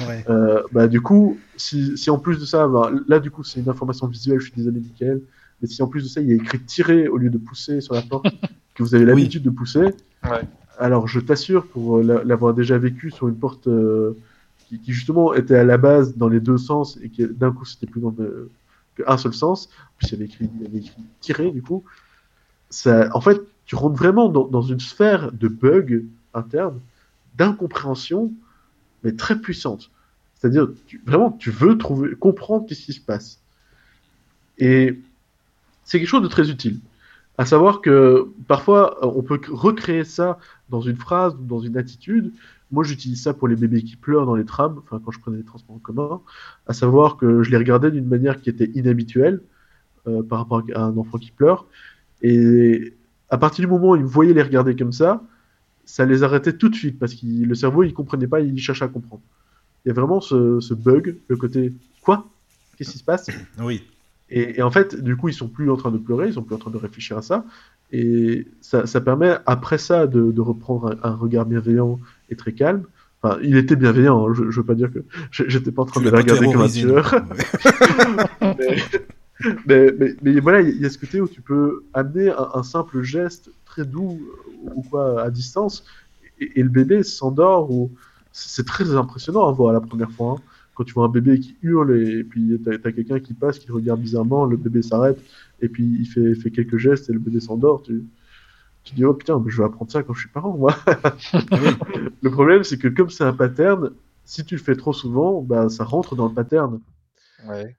Ouais. 0.07 0.25
euh, 0.29 0.63
bah, 0.73 0.87
du 0.89 1.01
coup, 1.01 1.39
si, 1.57 1.97
si 1.97 2.11
en 2.11 2.19
plus 2.19 2.39
de 2.39 2.45
ça, 2.45 2.69
bah, 2.69 2.93
là 3.09 3.19
du 3.19 3.31
coup 3.31 3.43
c'est 3.43 3.61
une 3.61 3.69
information 3.69 4.07
visuelle, 4.07 4.39
je 4.41 4.45
suis 4.45 4.53
désolé 4.57 4.79
Michael, 4.81 5.23
mais 5.63 5.67
si 5.69 5.83
en 5.83 5.89
plus 5.89 6.03
de 6.03 6.09
ça 6.09 6.21
il 6.21 6.29
y 6.29 6.33
a 6.33 6.37
écrit 6.37 6.61
tirer 6.61 7.09
au 7.09 7.17
lieu 7.17 7.31
de 7.31 7.39
pousser 7.39 7.81
sur 7.81 7.95
la 7.95 8.03
porte, 8.03 8.27
que 8.75 8.83
vous 8.83 8.95
avez 8.95 9.05
Oui. 9.05 9.11
l'habitude 9.11 9.43
de 9.43 9.51
pousser, 9.51 9.87
Ouais. 10.31 10.43
alors 10.79 11.09
je 11.09 11.19
t'assure, 11.19 11.67
pour 11.67 12.03
l'a- 12.03 12.23
l'avoir 12.25 12.53
déjà 12.53 12.77
vécu 12.77 13.11
sur 13.11 13.27
une 13.27 13.37
porte 13.37 13.67
euh, 13.69 14.13
qui, 14.69 14.81
justement 14.93 15.35
était 15.35 15.57
à 15.57 15.65
la 15.65 15.79
base 15.79 16.17
dans 16.17 16.29
les 16.29 16.41
deux 16.41 16.59
sens 16.59 16.99
et 17.03 17.09
qui 17.09 17.27
d'un 17.27 17.53
coup 17.53 17.65
c'était 17.65 17.87
plus 17.87 18.01
dans 18.01 18.15
le, 18.19 18.51
qu'un 18.97 19.17
seul 19.17 19.35
sens, 19.35 19.69
puis 19.99 20.09
il 20.09 20.15
avait 20.15 20.25
écrit, 20.25 20.51
avait 20.65 20.79
écrit 20.79 21.03
tirer 21.21 21.51
du 21.51 21.63
coup, 21.63 21.85
ça, 22.71 23.09
en 23.15 23.21
fait 23.21 23.41
tu 23.67 23.75
rentres 23.75 23.97
vraiment 23.97 24.29
dans, 24.29 24.63
une 24.63 24.81
sphère 24.81 25.33
de 25.33 25.49
bugs 25.49 26.05
internes, 26.35 26.81
d'incompréhension, 27.37 28.33
mais 29.03 29.13
très 29.13 29.41
puissante. 29.41 29.91
C'est-à-dire, 30.37 30.69
vraiment, 31.05 31.33
tu 31.33 31.51
veux 31.51 31.77
trouver, 31.77 32.15
comprendre 32.15 32.67
qu'est-ce 32.67 32.85
qui 32.85 32.93
se 32.93 33.01
passe. 33.01 33.41
Et 34.59 35.01
c'est 35.85 35.99
quelque 35.99 36.09
chose 36.09 36.23
de 36.23 36.29
très 36.29 36.49
utile. 36.49 36.79
À 37.39 37.45
savoir 37.45 37.81
que 37.81 38.29
parfois, 38.49 38.99
on 39.07 39.23
peut 39.23 39.41
recréer 39.51 40.05
ça 40.05 40.39
dans 40.71 40.81
une 40.81 40.97
phrase 40.97 41.35
ou 41.35 41.45
dans 41.45 41.61
une 41.61 41.77
attitude. 41.77 42.33
Moi, 42.73 42.83
j'utilise 42.83 43.23
ça 43.23 43.35
pour 43.35 43.47
les 43.47 43.57
bébés 43.57 43.83
qui 43.83 43.97
pleurent 43.97 44.27
dans 44.27 44.35
les 44.35 44.45
trams, 44.45 44.79
enfin, 44.79 45.01
quand 45.05 45.11
je 45.11 45.21
prenais 45.21 45.37
les 45.37 45.45
transports 45.45 45.77
en 45.77 45.79
commun. 45.79 46.21
À 46.67 46.73
savoir 46.73 47.17
que 47.17 47.43
je 47.43 47.51
les 47.51 47.57
regardais 47.57 47.91
d'une 47.91 48.09
manière 48.09 48.41
qui 48.41 48.49
était 48.49 48.71
inhabituelle 48.75 49.41
euh, 50.09 50.23
par 50.23 50.39
rapport 50.39 50.63
à 50.75 50.81
un 50.81 50.97
enfant 50.97 51.19
qui 51.19 51.31
pleure. 51.31 51.67
Et 52.23 52.95
à 53.29 53.39
partir 53.39 53.65
du 53.65 53.71
moment 53.71 53.91
où 53.91 53.97
ils 53.97 54.03
me 54.03 54.09
voyaient 54.09 54.35
les 54.35 54.43
regarder 54.43 54.75
comme 54.75 54.93
ça, 54.93 55.23
ça 55.85 56.05
les 56.05 56.23
arrêtait 56.23 56.57
tout 56.57 56.69
de 56.69 56.75
suite 56.75 56.99
parce 56.99 57.15
que 57.15 57.27
le 57.27 57.55
cerveau, 57.55 57.83
il 57.83 57.93
comprenait 57.93 58.27
pas, 58.27 58.41
il 58.41 58.59
cherchait 58.59 58.85
à 58.85 58.89
comprendre. 58.89 59.23
Il 59.85 59.89
y 59.89 59.91
a 59.91 59.95
vraiment 59.95 60.21
ce, 60.21 60.59
ce 60.59 60.75
bug, 60.75 61.17
le 61.29 61.37
côté 61.37 61.73
quoi? 62.03 62.27
Qu'est-ce 62.77 62.91
qui 62.91 62.99
se 62.99 63.05
passe? 63.05 63.29
Oui. 63.61 63.85
Et, 64.31 64.59
et 64.59 64.63
en 64.63 64.71
fait, 64.71 64.97
du 65.03 65.17
coup, 65.17 65.29
ils 65.29 65.35
sont 65.35 65.49
plus 65.49 65.71
en 65.71 65.77
train 65.77 65.91
de 65.91 65.99
pleurer, 65.99 66.29
ils 66.29 66.35
sont 66.35 66.43
plus 66.43 66.55
en 66.55 66.59
train 66.59 66.71
de 66.71 66.77
réfléchir 66.77 67.17
à 67.19 67.23
ça. 67.23 67.45
Et 67.93 68.47
ça, 68.61 68.87
ça 68.87 69.01
permet, 69.01 69.37
après 69.47 69.79
ça, 69.79 70.07
de, 70.07 70.33
de 70.33 70.41
reprendre 70.41 70.97
un, 71.03 71.11
un 71.11 71.15
regard 71.15 71.47
bienveillant 71.47 72.01
et 72.31 72.37
très 72.37 72.53
calme. 72.53 72.85
Enfin, 73.23 73.39
il 73.43 73.57
était 73.57 73.77
bienveillant, 73.77 74.29
hein, 74.29 74.35
je, 74.35 74.51
je 74.51 74.61
veux 74.61 74.67
pas 74.67 74.75
dire 74.75 74.91
que 74.93 75.01
j'étais 75.31 75.73
pas 75.73 75.83
en 75.83 75.87
train 75.87 76.01
Tu 76.01 76.07
de 76.07 76.11
le 76.11 76.17
regarder 76.17 76.49
comme 76.51 76.63
un 76.63 76.69
tueur. 76.69 77.15
mais, 78.59 78.85
mais, 79.67 79.93
mais, 79.99 80.17
mais 80.23 80.41
voilà, 80.41 80.61
il 80.63 80.81
y 80.81 80.87
a 80.87 80.91
ce 80.91 80.99
côté 80.99 81.21
où 81.21 81.29
tu 81.29 81.41
peux 81.43 81.85
amener 81.95 82.31
un, 82.31 82.49
un 82.55 82.63
simple 82.63 83.03
geste 83.03 83.51
très 83.65 83.85
doux 83.85 84.21
ou 84.63 84.83
quoi 84.83 85.23
à 85.23 85.31
distance, 85.31 85.85
et, 86.41 86.61
et 86.61 86.63
le 86.63 86.69
bébé 86.69 87.03
s'endort. 87.03 87.71
Ou 87.71 87.93
c'est 88.33 88.49
c'est 88.51 88.67
très 88.67 88.95
impressionnant 88.95 89.49
à 89.49 89.53
voir 89.53 89.73
la 89.73 89.81
première 89.81 90.11
fois. 90.11 90.37
hein. 90.39 90.43
Quand 90.77 90.85
tu 90.85 90.93
vois 90.93 91.07
un 91.07 91.09
bébé 91.09 91.41
qui 91.41 91.57
hurle 91.63 91.97
et, 91.97 92.23
puis 92.23 92.61
t'as 92.65 92.73
as, 92.73 92.93
quelqu'un 92.93 93.19
qui 93.19 93.35
passe, 93.35 93.59
qui 93.59 93.73
regarde 93.73 94.01
bizarrement, 94.01 94.45
le 94.45 94.57
bébé 94.57 94.83
s'arrête 94.83 95.19
et 95.61 95.69
puis 95.69 95.85
il 95.85 96.07
fait, 96.07 96.35
fait 96.35 96.51
quelques 96.51 96.77
gestes 96.77 97.11
et 97.11 97.13
le 97.13 97.19
bébé 97.19 97.41
s'endort. 97.41 97.83
Tu, 97.83 98.05
tu 98.85 98.95
dis 98.95 99.05
oh 99.05 99.15
putain, 99.15 99.41
mais 99.45 99.51
je 99.51 99.57
vais 99.57 99.65
apprendre 99.65 99.91
ça 99.91 100.03
quand 100.03 100.13
je 100.13 100.21
suis 100.21 100.29
parent 100.29 100.57
moi. 100.57 100.77
le 102.23 102.31
problème 102.31 102.63
c'est 102.63 102.79
que 102.79 102.89
comme 102.89 103.11
c'est 103.11 103.25
un 103.25 103.33
pattern, 103.33 103.91
si 104.25 104.45
tu 104.45 104.55
le 104.55 104.61
fais 104.61 104.77
trop 104.77 104.93
souvent, 104.93 105.43
bah 105.43 105.69
ça 105.69 105.83
rentre 105.83 106.15
dans 106.15 106.29
le 106.29 106.35
pattern. 106.35 106.81
Ouais. 107.49 107.77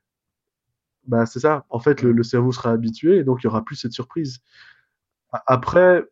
Bah, 1.05 1.25
c'est 1.25 1.39
ça. 1.39 1.65
En 1.69 1.79
fait, 1.79 2.01
le, 2.01 2.11
le 2.11 2.23
cerveau 2.23 2.51
sera 2.51 2.71
habitué 2.71 3.17
et 3.17 3.23
donc 3.23 3.39
il 3.41 3.45
y 3.45 3.47
aura 3.47 3.63
plus 3.63 3.77
cette 3.77 3.93
surprise. 3.93 4.39
Après, 5.31 6.03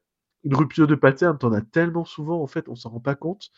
une 0.45 0.55
rupture 0.55 0.87
de 0.87 0.95
pattern, 0.95 1.37
t'en 1.37 1.51
as 1.51 1.61
tellement 1.61 2.05
souvent, 2.05 2.41
en 2.41 2.47
fait, 2.47 2.69
on 2.69 2.75
s'en 2.75 2.89
rend 2.89 2.99
pas 2.99 3.15
compte. 3.15 3.51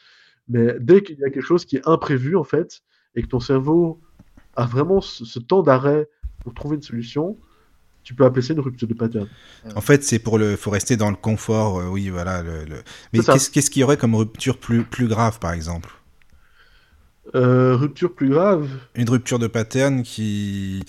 Mais 0.47 0.75
dès 0.79 1.03
qu'il 1.03 1.19
y 1.19 1.25
a 1.25 1.29
quelque 1.29 1.43
chose 1.43 1.65
qui 1.65 1.75
est 1.75 1.87
imprévu, 1.87 2.35
en 2.35 2.45
fait, 2.45 2.81
et 3.17 3.23
que 3.23 3.27
ton 3.29 3.41
cerveau 3.41 4.01
a 4.55 4.65
vraiment 4.67 5.01
ce, 5.01 5.25
ce 5.25 5.39
temps 5.39 5.63
d'arrêt 5.63 6.09
pour 6.43 6.55
trouver 6.55 6.77
une 6.77 6.83
solution, 6.83 7.37
tu 8.03 8.15
peux 8.15 8.25
appeler 8.25 8.41
ça 8.43 8.53
une 8.53 8.61
rupture 8.61 8.87
de 8.87 8.95
pattern. 8.95 9.29
En 9.75 9.81
fait, 9.81 10.03
c'est 10.03 10.19
pour 10.19 10.37
le, 10.37 10.55
faut 10.55 10.71
rester 10.71 10.97
dans 10.97 11.09
le 11.09 11.15
confort. 11.17 11.79
euh, 11.79 11.87
oui, 11.89 12.09
voilà. 12.09 12.41
Le, 12.41 12.65
le- 12.65 12.83
Mais 13.13 13.19
qu'est-ce 13.21 13.69
qu'il 13.69 13.81
y 13.81 13.83
aurait 13.83 13.97
comme 13.97 14.15
rupture 14.15 14.57
plus 14.57 14.83
plus 14.83 15.07
grave, 15.07 15.39
par 15.39 15.51
exemple? 15.53 15.89
Euh, 17.35 17.75
rupture 17.75 18.13
plus 18.15 18.29
grave, 18.29 18.69
Une 18.95 19.09
rupture 19.09 19.37
de 19.37 19.47
pattern 19.47 20.01
qui, 20.01 20.81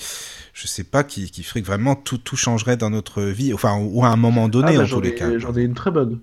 je 0.55 0.67
sais 0.67 0.85
pas, 0.85 1.05
qui, 1.05 1.31
qui 1.31 1.43
ferait 1.43 1.61
que 1.61 1.67
vraiment 1.67 1.95
tout 1.95 2.17
tout 2.19 2.37
changerait 2.37 2.77
dans 2.77 2.91
notre 2.91 3.23
vie, 3.23 3.53
enfin 3.53 3.79
ou 3.79 4.05
à 4.05 4.09
un 4.09 4.17
moment 4.17 4.49
donné 4.49 4.69
Ah, 4.69 4.73
bah, 4.73 4.85
en 4.85 4.87
tous 4.87 5.01
les 5.01 5.15
cas. 5.15 5.39
J'en 5.39 5.55
ai 5.57 5.63
une 5.63 5.75
très 5.75 5.91
bonne. 5.91 6.21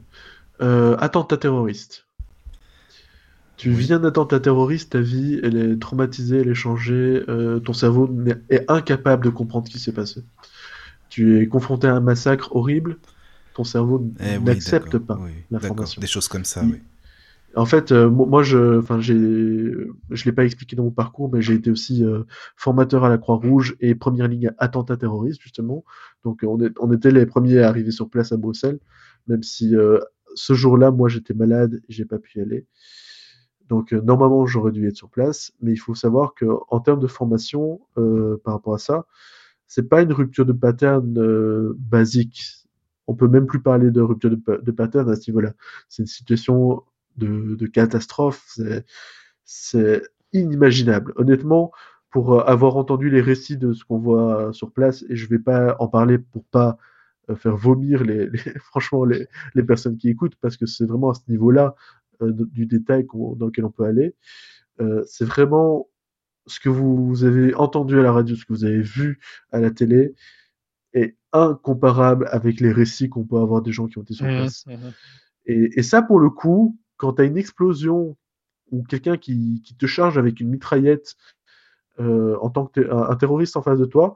Euh, 0.61 0.97
attentat 0.99 1.37
terroriste. 1.37 2.04
Tu 3.57 3.69
Oui. 3.69 3.75
viens 3.85 3.99
d'attentat 3.99 4.39
terroriste, 4.41 4.91
ta 4.91 4.99
vie, 5.01 5.39
elle 5.41 5.55
est 5.57 5.79
traumatisée, 5.79 6.39
elle 6.39 6.49
est 6.49 6.53
changée, 6.53 7.23
euh, 7.29 7.59
ton 7.59 7.73
cerveau 7.73 8.09
est 8.49 8.69
incapable 8.69 9.23
de 9.25 9.29
comprendre 9.29 9.67
ce 9.67 9.71
qui 9.71 9.79
s'est 9.79 9.93
passé. 9.93 10.23
Tu 11.09 11.39
es 11.39 11.47
confronté 11.47 11.87
à 11.87 11.95
un 11.95 12.01
massacre 12.01 12.55
horrible, 12.55 12.97
ton 13.53 13.63
cerveau 13.63 14.05
Eh 14.19 14.37
n'accepte 14.39 14.97
pas 14.97 15.19
oui, 15.21 15.31
l'information. 15.51 16.01
Des 16.01 16.07
choses 16.07 16.27
comme 16.27 16.45
ça, 16.45 16.63
oui. 16.63 16.79
En 17.55 17.65
fait, 17.65 17.93
euh, 17.93 18.09
mo- 18.09 18.25
moi, 18.25 18.43
je, 18.43 18.79
enfin, 18.79 18.99
j'ai, 18.99 19.15
je 19.15 20.25
l'ai 20.25 20.31
pas 20.33 20.43
expliqué 20.43 20.75
dans 20.75 20.83
mon 20.83 20.91
parcours, 20.91 21.31
mais 21.31 21.41
j'ai 21.41 21.53
été 21.53 21.71
aussi 21.71 22.03
euh, 22.03 22.23
formateur 22.57 23.05
à 23.05 23.09
la 23.09 23.17
Croix-Rouge 23.17 23.77
et 23.79 23.95
première 23.95 24.27
ligne 24.27 24.49
à 24.57 24.65
attentat 24.65 24.97
terroriste 24.97 25.41
justement. 25.41 25.85
Donc, 26.25 26.41
on, 26.45 26.59
est, 26.61 26.73
on 26.81 26.91
était 26.91 27.11
les 27.11 27.25
premiers 27.25 27.59
à 27.59 27.69
arriver 27.69 27.91
sur 27.91 28.09
place 28.09 28.33
à 28.33 28.37
Bruxelles, 28.37 28.79
même 29.27 29.41
si 29.41 29.73
euh, 29.73 29.99
ce 30.35 30.53
jour-là, 30.53 30.91
moi, 30.91 31.07
j'étais 31.07 31.33
malade, 31.33 31.79
et 31.87 31.93
j'ai 31.93 32.03
pas 32.03 32.19
pu 32.19 32.39
y 32.39 32.41
aller. 32.41 32.65
Donc, 33.69 33.93
euh, 33.93 34.01
normalement, 34.01 34.45
j'aurais 34.45 34.71
dû 34.71 34.87
être 34.87 34.95
sur 34.95 35.09
place, 35.09 35.51
mais 35.61 35.71
il 35.71 35.77
faut 35.77 35.95
savoir 35.95 36.33
que 36.35 36.45
en 36.69 36.79
termes 36.79 36.99
de 36.99 37.07
formation, 37.07 37.81
euh, 37.97 38.39
par 38.43 38.53
rapport 38.55 38.75
à 38.75 38.77
ça, 38.77 39.05
c'est 39.67 39.89
pas 39.89 40.01
une 40.01 40.13
rupture 40.13 40.45
de 40.45 40.53
pattern 40.53 41.17
euh, 41.17 41.73
basique. 41.79 42.43
On 43.07 43.15
peut 43.15 43.27
même 43.27 43.47
plus 43.47 43.61
parler 43.61 43.91
de 43.91 44.01
rupture 44.01 44.29
de, 44.29 44.35
pa- 44.35 44.57
de 44.57 44.71
pattern 44.71 45.09
à 45.09 45.15
ce 45.15 45.29
niveau-là. 45.29 45.53
C'est 45.89 46.03
une 46.03 46.07
situation 46.07 46.83
de, 47.17 47.65
catastrophe. 47.67 48.59
C'est- 49.45 50.03
inimaginable. 50.33 51.13
Honnêtement, 51.15 51.71
pour 52.09 52.47
avoir 52.49 52.75
entendu 52.77 53.09
les 53.09 53.21
récits 53.21 53.57
de 53.57 53.71
ce 53.73 53.85
qu'on 53.85 53.99
voit 53.99 54.51
sur 54.53 54.71
place, 54.71 55.05
et 55.09 55.15
je 55.15 55.29
vais 55.29 55.39
pas 55.39 55.77
en 55.79 55.87
parler 55.87 56.17
pour 56.17 56.43
pas 56.45 56.77
faire 57.35 57.55
vomir 57.55 58.03
les, 58.03 58.29
franchement 58.59 59.05
les, 59.05 59.27
personnes 59.63 59.97
qui 59.97 60.09
écoutent, 60.09 60.35
parce 60.41 60.57
que 60.57 60.65
c'est 60.65 60.85
vraiment 60.85 61.11
à 61.11 61.13
ce 61.13 61.21
niveau-là 61.29 61.75
du 62.21 62.65
détail 62.65 63.05
dans 63.13 63.45
lequel 63.45 63.65
on 63.65 63.71
peut 63.71 63.85
aller. 63.85 64.15
Euh, 64.81 65.03
c'est 65.07 65.25
vraiment 65.25 65.89
ce 66.47 66.59
que 66.59 66.69
vous 66.69 67.23
avez 67.23 67.55
entendu 67.55 67.99
à 67.99 68.03
la 68.03 68.11
radio, 68.11 68.35
ce 68.35 68.45
que 68.45 68.53
vous 68.53 68.65
avez 68.65 68.81
vu 68.81 69.19
à 69.51 69.59
la 69.59 69.71
télé, 69.71 70.13
est 70.93 71.17
incomparable 71.33 72.27
avec 72.31 72.59
les 72.59 72.71
récits 72.71 73.09
qu'on 73.09 73.25
peut 73.25 73.37
avoir 73.37 73.61
des 73.61 73.71
gens 73.71 73.87
qui 73.87 73.97
ont 73.97 74.03
été 74.03 74.13
sur 74.13 74.25
Mhm, 74.25 74.35
place. 74.35 74.65
mhm. 74.67 74.93
Et, 75.45 75.79
et 75.79 75.83
ça, 75.83 76.01
pour 76.01 76.19
le 76.19 76.29
coup, 76.29 76.77
quand 76.97 77.13
tu 77.13 77.21
as 77.21 77.25
une 77.25 77.37
explosion 77.37 78.15
ou 78.71 78.83
quelqu'un 78.83 79.17
qui, 79.17 79.61
qui 79.63 79.75
te 79.75 79.85
charge 79.85 80.17
avec 80.17 80.39
une 80.39 80.49
mitraillette 80.49 81.15
euh, 81.99 82.37
en 82.41 82.49
tant 82.49 82.65
que 82.65 82.81
té- 82.81 82.89
un, 82.89 83.03
un 83.09 83.15
terroriste 83.15 83.57
en 83.57 83.61
face 83.61 83.79
de 83.79 83.85
toi, 83.85 84.15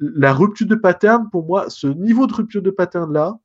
la 0.00 0.32
rupture 0.32 0.66
de 0.66 0.74
pattern, 0.74 1.30
pour 1.30 1.46
moi, 1.46 1.70
ce 1.70 1.86
niveau 1.86 2.26
de 2.26 2.34
rupture 2.34 2.62
de 2.62 2.70
pattern-là, 2.70 3.38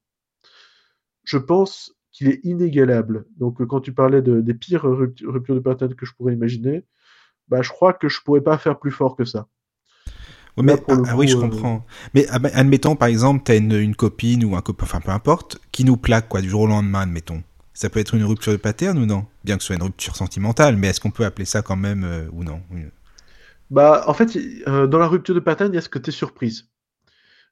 je 1.24 1.38
pense 1.38 1.94
qu'il 2.14 2.30
est 2.30 2.40
inégalable. 2.44 3.26
Donc, 3.38 3.60
euh, 3.60 3.66
quand 3.66 3.82
tu 3.82 3.92
parlais 3.92 4.22
de, 4.22 4.40
des 4.40 4.54
pires 4.54 4.86
ruptu- 4.86 5.28
ruptures 5.28 5.56
de 5.56 5.60
pattern 5.60 5.94
que 5.94 6.06
je 6.06 6.14
pourrais 6.14 6.34
imaginer, 6.34 6.86
bah, 7.50 7.62
je 7.62 7.70
crois 7.70 7.94
que 7.94 8.08
je 8.08 8.22
pourrais 8.22 8.42
pas 8.42 8.58
faire 8.58 8.80
plus 8.80 8.92
fort 8.92 9.16
que 9.18 9.26
ça. 9.26 9.48
Ouais, 10.56 10.64
mais, 10.64 10.74
le 10.88 11.04
ah, 11.08 11.18
oui, 11.18 11.28
je 11.28 11.36
euh, 11.36 11.40
comprends. 11.40 11.86
Mais 12.14 12.28
ah, 12.30 12.38
bah, 12.40 12.50
admettons, 12.54 12.96
par 12.96 13.08
exemple, 13.08 13.42
t'as 13.44 13.58
une, 13.58 13.74
une 13.74 13.96
copine 13.96 14.46
ou 14.46 14.56
un 14.56 14.62
copain, 14.62 14.86
enfin 14.86 15.02
peu 15.02 15.12
importe, 15.12 15.58
qui 15.72 15.84
nous 15.84 15.98
plaque, 15.98 16.30
quoi, 16.30 16.42
du 16.42 16.50
jour 16.50 16.62
au 16.62 16.68
lendemain, 16.68 17.02
admettons. 17.02 17.42
Ça 17.74 17.90
peut 17.90 18.00
être 18.00 18.14
une 18.14 18.24
rupture 18.24 18.52
de 18.52 18.58
pattern 18.58 18.98
ou 19.00 19.08
non? 19.08 19.26
Bien 19.44 19.58
que 19.58 19.64
ce 19.64 19.68
soit 19.68 19.76
une 19.76 19.82
rupture 19.82 20.16
sentimentale, 20.16 20.78
mais 20.78 20.90
est-ce 20.90 21.00
qu'on 21.00 21.10
peut 21.10 21.26
appeler 21.26 21.46
ça 21.46 21.64
quand 21.64 21.76
même 21.76 22.04
euh, 22.04 22.28
ou 22.32 22.44
non? 22.44 22.62
Bah, 23.72 24.04
en 24.06 24.14
fait, 24.14 24.38
euh, 24.68 24.86
dans 24.86 25.00
la 25.00 25.08
rupture 25.08 25.34
de 25.34 25.40
pattern, 25.40 25.72
il 25.72 25.76
y 25.76 25.80
a 25.80 25.82
ce 25.82 25.90
côté 25.90 26.12
surprise. 26.12 26.70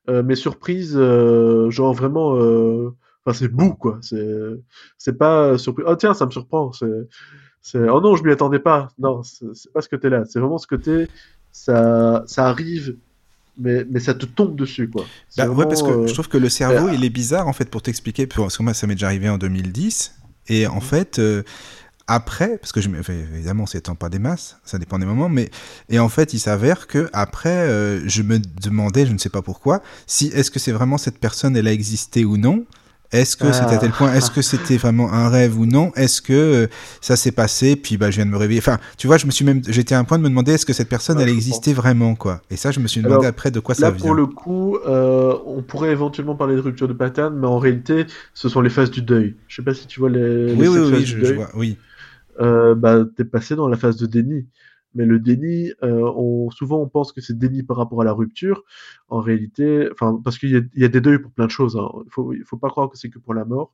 Mais 0.08 0.36
surprise, 0.36 0.94
genre 1.70 1.94
vraiment, 1.94 2.36
Enfin, 3.26 3.38
c'est 3.38 3.48
bout, 3.48 3.74
quoi. 3.74 4.00
C'est, 4.02 4.36
c'est 4.98 5.18
pas 5.18 5.58
surpris. 5.58 5.84
Oh, 5.88 5.96
tiens, 5.96 6.14
ça 6.14 6.26
me 6.26 6.32
surprend. 6.32 6.72
C'est, 6.72 7.08
c'est, 7.62 7.90
oh 7.90 8.02
non, 8.02 8.16
je 8.16 8.24
m'y 8.24 8.32
attendais 8.32 8.60
pas. 8.60 8.90
Non, 8.98 9.22
c'est 9.24 9.72
pas 9.72 9.82
ce 9.82 9.90
côté-là. 9.90 10.24
C'est 10.26 10.40
vraiment 10.40 10.58
ce 10.58 10.68
côté, 10.68 11.08
ça, 11.52 12.24
ça 12.26 12.48
arrive, 12.48 12.96
mais, 13.58 13.86
mais 13.90 14.00
ça 14.00 14.14
te 14.14 14.26
tombe 14.26 14.56
dessus, 14.56 14.90
quoi. 14.90 15.06
Bah, 15.38 15.48
ouais, 15.50 15.66
parce 15.66 15.84
que 15.84 15.90
euh, 15.90 16.08
je 16.08 16.14
trouve 16.14 16.30
que 16.30 16.38
le 16.38 16.50
cerveau, 16.50 16.88
euh, 16.88 16.94
il 16.94 17.06
est 17.06 17.10
bizarre, 17.10 17.48
en 17.48 17.54
fait, 17.54 17.70
pour 17.70 17.82
t'expliquer, 17.82 18.26
parce 18.26 18.58
que 18.58 18.64
moi, 18.64 18.74
ça 18.74 18.88
m'est 18.88 18.96
déjà 18.96 19.08
arrivé 19.08 19.30
en 19.30 19.38
2010, 19.38 20.16
et 20.48 20.66
en 20.66 20.82
fait, 20.82 21.20
euh, 21.20 21.44
après, 22.08 22.58
parce 22.58 22.72
que 22.72 22.82
je, 22.82 22.90
enfin, 22.90 23.14
évidemment, 23.14 23.66
c'est 23.66 23.82
temps 23.82 23.96
pas 23.96 24.10
des 24.10 24.20
masses, 24.20 24.58
ça 24.66 24.80
dépend 24.80 25.00
des 25.00 25.06
moments, 25.06 25.30
mais, 25.30 25.50
et 25.90 26.00
en 26.00 26.10
fait, 26.10 26.34
il 26.34 26.40
s'avère 26.40 26.88
que 26.88 27.10
après, 27.14 27.50
euh, 27.50 28.02
je 28.08 28.24
me 28.24 28.40
demandais, 28.40 29.06
je 29.06 29.14
ne 29.14 29.18
sais 29.18 29.30
pas 29.30 29.42
pourquoi, 29.42 29.82
si, 30.08 30.28
est-ce 30.28 30.50
que 30.52 30.60
c'est 30.60 30.72
vraiment 30.72 30.98
cette 30.98 31.20
personne, 31.20 31.56
elle 31.56 31.68
a 31.68 31.74
existé 31.74 32.26
ou 32.26 32.38
non? 32.38 32.66
Est-ce 33.12 33.36
que 33.36 33.52
c'était 33.52 33.76
à 33.76 33.78
tel 33.78 33.92
point, 33.92 34.14
est-ce 34.14 34.32
que 34.32 34.42
c'était 34.42 34.78
vraiment 34.78 35.12
un 35.12 35.28
rêve 35.28 35.60
ou 35.60 35.66
non? 35.66 35.92
Est-ce 35.96 36.22
que 36.22 36.34
euh, 36.34 36.68
ça 37.02 37.18
s'est 37.18 37.34
passé 37.34 37.76
puis 37.76 37.98
bah 37.98 38.10
je 38.10 38.16
viens 38.16 38.26
de 38.26 38.32
me 38.32 38.38
réveiller? 38.38 38.60
Enfin, 38.62 38.78
tu 38.98 39.08
vois, 39.08 39.18
je 39.18 39.26
me 39.26 39.32
suis 39.32 39.44
même, 39.44 39.62
j'étais 39.68 39.96
à 39.96 40.00
un 40.00 40.06
point 40.06 40.18
de 40.18 40.24
me 40.24 40.30
demander 40.30 40.54
est-ce 40.54 40.66
que 40.66 40.72
cette 40.72 40.88
personne 40.88 41.18
Ouais, 41.18 41.24
elle 41.24 41.30
existait 41.30 41.74
vraiment 41.74 42.16
quoi? 42.16 42.42
Et 42.50 42.56
ça, 42.56 42.72
je 42.72 42.80
me 42.80 42.88
suis 42.88 43.02
demandé 43.02 43.26
Alors, 43.26 43.30
après 43.30 43.52
de 43.52 43.60
quoi 43.60 43.76
Là, 43.76 43.88
ça 43.88 43.92
vient. 43.92 44.06
pour 44.06 44.14
le 44.14 44.28
coup, 44.28 44.78
euh, 44.78 45.38
on 45.46 45.62
pourrait 45.62 45.92
éventuellement 45.92 46.36
parler 46.36 46.56
de 46.56 46.62
rupture 46.62 46.88
de 46.88 46.94
pattern, 46.94 47.38
mais 47.38 47.48
en 47.48 47.60
réalité, 47.60 48.06
ce 48.34 48.48
sont 48.48 48.62
les 48.62 48.70
phases 48.70 48.92
du 48.92 49.02
deuil. 49.02 49.36
Je 49.48 49.58
sais 49.58 49.64
pas 49.64 49.74
si 49.74 49.88
tu 49.88 50.00
vois 50.00 50.10
les, 50.10 50.48
les 50.48 50.54
Oui, 50.54 50.68
oui, 50.70 50.80
oui, 50.80 51.06
je, 51.06 51.34
vois, 51.34 51.50
oui. 51.56 51.78
Euh, 52.40 52.76
bah, 52.76 53.04
t'es 53.18 53.26
passé 53.26 53.56
dans 53.56 53.68
la 53.68 53.76
phase 53.76 53.98
de 53.98 54.06
déni. 54.06 54.48
Mais 54.94 55.06
le 55.06 55.20
déni, 55.20 55.72
euh, 55.84 56.50
souvent 56.52 56.82
on 56.82 56.88
pense 56.90 57.14
que 57.14 57.22
c'est 57.22 57.38
déni 57.38 57.64
par 57.64 57.78
rapport 57.78 58.02
à 58.02 58.06
la 58.06 58.14
rupture. 58.14 58.64
En 59.08 59.20
réalité, 59.22 59.90
parce 60.24 60.38
qu'il 60.38 60.50
y, 60.76 60.84
a- 60.84 60.88
des 60.90 61.02
deuils 61.02 61.20
pour 61.20 61.32
plein 61.32 61.46
de 61.46 61.52
choses. 61.52 61.78
hein. 61.78 61.90
Il 62.18 62.38
il 62.40 62.44
faut 62.46 62.58
pas 62.58 62.70
croire 62.70 62.90
que 62.90 62.98
c'est 62.98 63.10
que 63.10 63.20
pour 63.20 63.34
la 63.34 63.46
mort. 63.46 63.74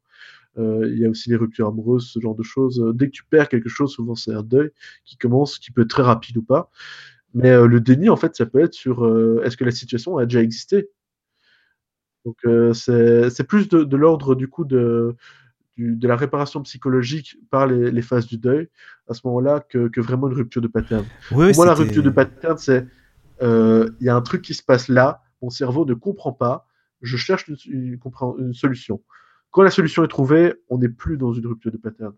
Euh, 0.59 0.89
il 0.91 0.99
y 0.99 1.05
a 1.05 1.09
aussi 1.09 1.29
les 1.29 1.37
ruptures 1.37 1.67
amoureuses, 1.67 2.07
ce 2.11 2.19
genre 2.19 2.35
de 2.35 2.43
choses. 2.43 2.83
Dès 2.95 3.07
que 3.07 3.11
tu 3.13 3.25
perds 3.25 3.49
quelque 3.49 3.69
chose, 3.69 3.91
souvent 3.93 4.15
c'est 4.15 4.33
un 4.33 4.43
deuil 4.43 4.71
qui 5.05 5.17
commence, 5.17 5.59
qui 5.59 5.71
peut 5.71 5.83
être 5.83 5.89
très 5.89 6.03
rapide 6.03 6.37
ou 6.37 6.43
pas. 6.43 6.71
Mais 7.35 7.51
euh, 7.51 7.67
le 7.67 7.81
déni, 7.81 8.09
en 8.09 8.17
fait, 8.17 8.35
ça 8.35 8.45
peut 8.47 8.61
être 8.61 8.73
sur 8.75 9.05
est-ce 9.45 9.57
que 9.57 9.65
la 9.65 9.71
situation 9.71 10.17
a 10.17 10.25
déjà 10.25 10.41
existé? 10.43 10.89
Donc 12.25 12.37
c'est 12.73 13.43
plus 13.47 13.69
de 13.69 13.95
l'ordre 13.97 14.35
du 14.35 14.47
coup 14.47 14.65
de, 14.65 15.15
du- 15.77 15.95
de 15.95 16.07
la 16.07 16.15
réparation 16.15 16.61
psychologique 16.63 17.37
par 17.49 17.67
les, 17.67 17.91
les 17.91 18.01
phases 18.01 18.27
du 18.27 18.37
deuil 18.37 18.69
à 19.07 19.13
ce 19.13 19.21
moment-là 19.25 19.61
que, 19.61 19.87
que 19.87 20.01
vraiment 20.01 20.27
une 20.27 20.33
rupture 20.33 20.61
de 20.61 20.67
pattern. 20.67 21.05
Oui, 21.31 21.47
Pour 21.47 21.55
moi, 21.57 21.65
la 21.65 21.73
rupture 21.73 22.03
de 22.03 22.09
pattern, 22.09 22.57
c'est 22.57 22.85
euh, 23.41 23.89
il 23.99 24.07
y 24.07 24.09
a 24.09 24.15
un 24.15 24.21
truc 24.21 24.41
qui 24.41 24.53
se 24.53 24.63
passe 24.63 24.87
là, 24.87 25.21
mon 25.41 25.49
cerveau 25.49 25.85
ne 25.85 25.93
comprend 25.93 26.33
pas, 26.33 26.67
je 27.01 27.15
cherche 27.15 27.47
une, 27.47 27.57
une 27.67 27.95
compré- 27.97 28.39
une 28.39 28.53
solution. 28.53 29.01
Quand 29.51 29.61
la 29.61 29.71
solution 29.71 30.03
est 30.03 30.07
trouvée, 30.09 30.55
on 30.69 30.79
n'est 30.79 30.89
plus 30.89 31.17
dans 31.17 31.31
une 31.31 31.45
rupture 31.45 31.71
de 31.71 31.77
pattern. 31.77 32.13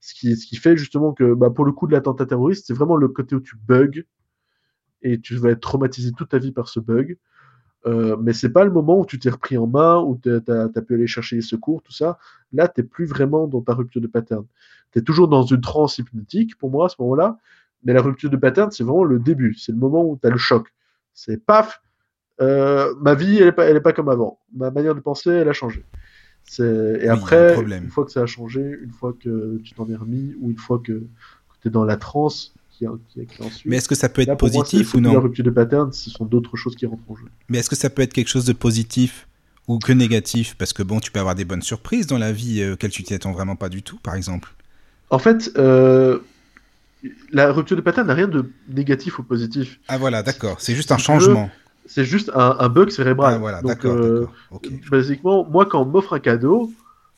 Ce 0.00 0.14
qui, 0.14 0.36
ce 0.36 0.46
qui 0.46 0.56
fait 0.56 0.76
justement 0.76 1.12
que, 1.12 1.34
bah, 1.34 1.50
pour 1.50 1.64
le 1.64 1.72
coup 1.72 1.86
de 1.86 1.92
l'attentat 1.92 2.26
terroriste, 2.26 2.66
c'est 2.66 2.74
vraiment 2.74 2.96
le 2.96 3.08
côté 3.08 3.34
où 3.34 3.40
tu 3.40 3.56
bugs 3.56 4.02
et 5.02 5.20
tu 5.20 5.36
vas 5.36 5.50
être 5.50 5.60
traumatisé 5.60 6.12
toute 6.12 6.30
ta 6.30 6.38
vie 6.38 6.52
par 6.52 6.68
ce 6.68 6.80
bug. 6.80 7.18
Euh, 7.86 8.16
mais 8.18 8.32
c'est 8.32 8.50
pas 8.50 8.64
le 8.64 8.70
moment 8.70 8.98
où 8.98 9.06
tu 9.06 9.18
t'es 9.18 9.30
repris 9.30 9.58
en 9.58 9.66
main, 9.66 9.98
où 9.98 10.18
tu 10.22 10.30
as, 10.30 10.82
pu 10.82 10.94
aller 10.94 11.06
chercher 11.06 11.36
les 11.36 11.42
secours, 11.42 11.82
tout 11.82 11.92
ça. 11.92 12.18
Là, 12.52 12.68
tu 12.68 12.82
plus 12.84 13.04
vraiment 13.04 13.46
dans 13.46 13.60
ta 13.60 13.74
rupture 13.74 14.00
de 14.00 14.06
pattern. 14.06 14.44
Tu 14.92 15.00
es 15.00 15.02
toujours 15.02 15.28
dans 15.28 15.42
une 15.42 15.60
transe 15.60 15.98
hypnotique, 15.98 16.56
pour 16.56 16.70
moi, 16.70 16.86
à 16.86 16.88
ce 16.88 16.96
moment-là. 17.00 17.38
Mais 17.84 17.92
la 17.92 18.00
rupture 18.00 18.30
de 18.30 18.36
pattern, 18.36 18.70
c'est 18.70 18.84
vraiment 18.84 19.04
le 19.04 19.18
début. 19.18 19.54
C'est 19.54 19.72
le 19.72 19.78
moment 19.78 20.04
où 20.04 20.18
tu 20.20 20.26
as 20.26 20.30
le 20.30 20.38
choc. 20.38 20.72
C'est 21.12 21.44
paf, 21.44 21.82
euh, 22.40 22.94
ma 23.00 23.14
vie, 23.14 23.38
elle 23.38 23.46
n'est 23.46 23.52
pas, 23.52 23.64
elle 23.64 23.76
est 23.76 23.80
pas 23.80 23.92
comme 23.92 24.08
avant. 24.08 24.38
Ma 24.54 24.70
manière 24.70 24.94
de 24.94 25.00
penser, 25.00 25.30
elle 25.30 25.48
a 25.48 25.52
changé. 25.52 25.84
Et 26.58 26.62
Oui, 26.62 27.08
après, 27.08 27.56
une 27.56 27.90
fois 27.90 28.04
que 28.04 28.12
ça 28.12 28.22
a 28.22 28.26
changé, 28.26 28.78
une 28.82 28.90
fois 28.90 29.14
que 29.18 29.58
tu 29.64 29.74
t'en 29.74 29.88
es 29.88 29.96
remis, 29.96 30.34
ou 30.40 30.50
une 30.50 30.58
fois 30.58 30.78
que, 30.78 31.06
tu 31.60 31.68
es 31.68 31.70
dans 31.70 31.84
la 31.84 31.96
transe 31.96 32.54
qui, 32.78 32.86
qui, 33.08 33.26
qui. 33.26 33.62
Mais 33.66 33.76
est-ce 33.76 33.88
que 33.88 33.94
ça 33.94 34.08
peut 34.08 34.22
être 34.22 34.28
Là, 34.28 34.36
pour 34.36 34.48
moi, 34.52 34.62
positif 34.62 34.94
ou 34.94 34.98
plus 34.98 35.06
La 35.06 35.12
non 35.12 35.20
rupture 35.20 35.44
de 35.44 35.50
pattern, 35.50 35.92
ce 35.92 36.10
sont 36.10 36.24
d'autres 36.24 36.56
choses 36.56 36.74
qui 36.74 36.86
rentrent 36.86 37.02
en 37.08 37.16
jeu. 37.16 37.26
Mais 37.48 37.58
est-ce 37.58 37.70
que 37.70 37.76
ça 37.76 37.90
peut 37.90 38.02
être 38.02 38.12
quelque 38.12 38.28
chose 38.28 38.44
de 38.44 38.52
positif 38.52 39.26
ou 39.68 39.78
que 39.78 39.92
négatif? 39.92 40.54
Parce 40.58 40.72
que 40.72 40.82
bon, 40.82 41.00
tu 41.00 41.10
peux 41.10 41.20
avoir 41.20 41.34
des 41.34 41.44
bonnes 41.44 41.62
surprises 41.62 42.06
dans 42.06 42.18
la 42.18 42.32
vie 42.32 42.62
euh, 42.62 42.74
auxquelles 42.74 42.90
tu 42.90 43.02
t'y 43.02 43.14
attends 43.14 43.32
vraiment 43.32 43.56
pas 43.56 43.68
du 43.68 43.82
tout, 43.82 43.98
par 44.02 44.14
exemple. 44.14 44.52
En 45.10 45.18
fait, 45.18 45.52
euh, 45.56 46.18
la 47.32 47.52
rupture 47.52 47.76
de 47.76 47.82
pattern 47.82 48.06
n'a 48.06 48.14
rien 48.14 48.28
de 48.28 48.50
négatif 48.68 49.18
ou 49.18 49.22
positif. 49.22 49.78
Ah 49.88 49.98
voilà, 49.98 50.22
d'accord. 50.22 50.60
C'est 50.60 50.74
juste 50.74 50.92
un 50.92 50.98
changement. 50.98 51.50
C'est 51.86 52.04
juste 52.04 52.30
un, 52.34 52.56
un 52.58 52.68
bug 52.68 52.90
cérébral. 52.90 53.34
Ah 53.34 53.38
voilà, 53.38 53.62
d'accord, 53.62 53.94
euh, 53.94 54.20
d'accord. 54.20 54.34
Ok. 54.52 54.68
basiquement, 54.90 55.44
moi, 55.44 55.66
quand 55.66 55.82
on 55.82 55.84
m'offre 55.84 56.14
un 56.14 56.18
cadeau, 56.18 56.72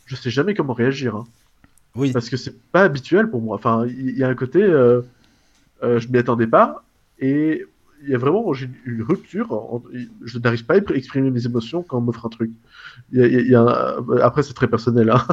je 0.07 0.17
sais 0.17 0.31
jamais 0.31 0.55
comment 0.55 0.73
réagir. 0.73 1.15
hein. 1.15 1.25
Oui, 1.95 2.13
parce 2.13 2.29
que 2.29 2.37
c'est 2.37 2.55
pas 2.73 2.83
habituel 2.83 3.31
pour 3.31 3.41
moi. 3.41 3.57
Enfin, 3.57 3.87
il 3.87 4.19
y, 4.19 4.23
a 4.23 4.29
un 4.29 4.35
côté, 4.35 4.63
euh, 4.63 5.01
euh, 5.83 5.99
je 6.01 6.09
m'y 6.09 6.18
attendais 6.18 6.47
pas, 6.47 6.85
et 7.18 7.64
il 8.03 8.11
y 8.11 8.14
a 8.14 8.18
vraiment 8.18 8.53
j'ai 8.53 8.68
une 8.85 9.03
rupture. 9.03 9.81
je 10.24 10.39
n'arrive 10.39 10.64
pas 10.66 10.74
à 10.74 10.77
exprimer 10.95 11.31
mes 11.31 11.47
émotions 11.47 11.83
quand 11.83 11.99
on 11.99 12.01
m'offre 12.03 12.27
un 12.27 12.29
truc. 12.29 12.51
Il 13.12 13.20
y 13.20 13.22
a- 13.22 13.27
il 13.27 13.49
y 13.51 13.55
a 13.55 13.62
un- 13.62 14.18
après, 14.18 14.43
c'est 14.43 14.55
très 14.55 14.68
personnel, 14.68 15.11
hein. 15.11 15.27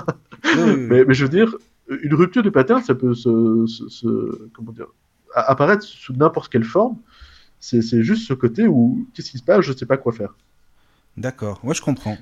Mais, 0.77 1.03
mais 1.05 1.13
je 1.13 1.23
veux 1.25 1.29
dire, 1.29 1.55
une 1.89 2.13
rupture 2.13 2.43
de 2.43 2.49
pattern, 2.49 2.81
ça 2.81 2.95
peut 2.95 3.13
se, 3.13 3.65
se- 3.67 3.89
se- 3.89 4.47
comment 4.53 4.71
dire, 4.71 4.87
a- 5.35 5.51
apparaître 5.51 5.83
sous 5.83 6.13
n'importe 6.13 6.51
quelle 6.51 6.63
forme. 6.63 6.97
C'est 7.59 8.03
juste 8.03 8.27
ce 8.27 8.33
côté 8.33 8.67
où 8.67 9.07
qu'est-ce 9.13 9.31
qui 9.31 9.37
se 9.37 9.43
passe, 9.43 9.61
je 9.61 9.71
sais 9.73 9.85
pas 9.85 9.95
quoi 9.97 10.11
faire. 10.11 10.35
D'accord. 11.15 11.59
Ouais, 11.63 11.73
je 11.73 11.81
comprends. 11.81 12.17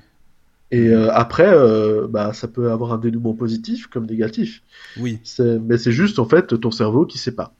Et 0.70 0.88
euh, 0.88 1.10
après, 1.12 1.48
euh, 1.52 2.06
bah, 2.08 2.32
ça 2.32 2.46
peut 2.48 2.70
avoir 2.70 2.92
un 2.92 2.98
dénouement 2.98 3.34
positif 3.34 3.86
comme 3.88 4.06
négatif. 4.06 4.62
Oui. 4.98 5.18
Mais 5.38 5.78
c'est 5.78 5.92
juste 5.92 6.18
en 6.18 6.24
fait 6.26 6.58
ton 6.60 6.70
cerveau 6.70 7.06
qui 7.06 7.18
sait 7.18 7.34
pas. 7.34 7.52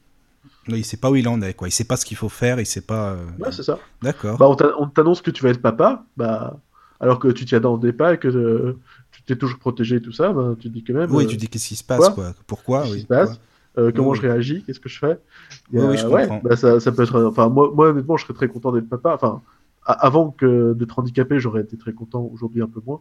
Non, 0.68 0.76
il 0.76 0.84
sait 0.84 0.96
pas 0.96 1.10
où 1.10 1.16
il 1.16 1.28
en 1.28 1.40
est, 1.42 1.54
quoi. 1.54 1.68
Il 1.68 1.72
sait 1.72 1.84
pas 1.84 1.96
ce 1.96 2.04
qu'il 2.04 2.16
faut 2.16 2.28
faire, 2.28 2.60
il 2.60 2.66
sait 2.66 2.82
pas. 2.82 3.12
euh, 3.14 3.26
Ouais, 3.38 3.52
c'est 3.52 3.62
ça. 3.62 3.78
D'accord. 4.02 4.38
Bah, 4.38 4.48
on 4.48 4.54
t'a- 4.56 4.76
on 4.78 4.86
t'annonce 4.88 5.22
que 5.22 5.30
tu 5.30 5.42
vas 5.42 5.50
être 5.50 5.62
papa, 5.62 6.04
bah, 6.16 6.60
alors 7.00 7.18
que 7.18 7.28
tu 7.28 7.44
t'y 7.44 7.54
attendais 7.54 7.92
pas 7.92 8.14
et 8.14 8.18
que 8.18 8.28
euh, 8.28 8.78
tu 9.10 9.22
t'es 9.22 9.36
toujours 9.36 9.58
protégé 9.58 9.96
et 9.96 10.00
tout 10.02 10.12
ça, 10.12 10.32
bah, 10.32 10.54
tu 10.58 10.68
te 10.68 10.74
dis 10.74 10.84
quand 10.84 10.94
même. 10.94 11.10
oui, 11.14 11.24
euh, 11.24 11.26
tu 11.26 11.36
dis 11.36 11.48
qu'est-ce 11.48 11.68
qui 11.68 11.76
se 11.76 11.84
passe, 11.84 12.08
quoi 12.08 12.10
quoi? 12.10 12.34
Pourquoi? 12.46 12.82
Qu'est-ce 12.82 12.92
oui, 12.92 12.98
qui 12.98 13.02
se 13.02 13.06
passe? 13.06 13.40
Euh, 13.78 13.90
comment 13.94 14.12
Oui, 14.12 14.16
je 14.16 14.22
réagis, 14.22 14.64
qu'est-ce 14.64 14.80
que 14.80 14.88
je 14.88 14.98
fais? 14.98 15.18
Oui, 15.72 15.78
Et, 15.80 15.80
oui, 15.86 15.96
je 15.96 16.04
ouais, 16.08 16.26
comprends. 16.26 16.42
bah, 16.42 16.56
ça, 16.56 16.80
ça 16.80 16.92
peut 16.92 17.02
être. 17.02 17.22
Enfin, 17.24 17.48
moi, 17.48 17.70
moi, 17.74 17.88
honnêtement, 17.90 18.16
je 18.16 18.24
serais 18.24 18.34
très 18.34 18.48
content 18.48 18.72
d'être 18.72 18.88
papa. 18.88 19.14
Enfin, 19.14 19.42
avant 19.86 20.30
que 20.30 20.74
d'être 20.74 20.98
handicapé, 20.98 21.40
j'aurais 21.40 21.62
été 21.62 21.76
très 21.78 21.92
content. 21.94 22.22
Aujourd'hui, 22.32 22.62
un 22.62 22.68
peu 22.68 22.80
moins, 22.86 23.00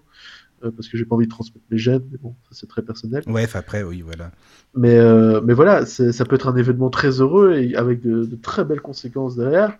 parce 0.70 0.88
que 0.88 0.98
j'ai 0.98 1.06
pas 1.06 1.16
envie 1.16 1.26
de 1.26 1.32
transmettre 1.32 1.66
mes 1.72 1.78
gènes. 1.78 2.04
Mais 2.12 2.18
bon, 2.20 2.36
ça 2.44 2.50
c'est 2.52 2.68
très 2.68 2.82
personnel. 2.84 3.24
Ouais, 3.28 3.48
après, 3.56 3.82
oui, 3.84 4.02
voilà. 4.02 4.32
Mais, 4.76 4.98
euh, 4.98 5.42
mais 5.42 5.54
voilà, 5.54 5.86
ça 5.86 6.26
peut 6.26 6.36
être 6.36 6.48
un 6.48 6.56
événement 6.56 6.90
très 6.90 7.20
heureux 7.22 7.54
et 7.56 7.76
avec 7.76 8.02
de, 8.02 8.26
de 8.26 8.36
très 8.36 8.64
belles 8.64 8.82
conséquences 8.82 9.36
derrière. 9.36 9.78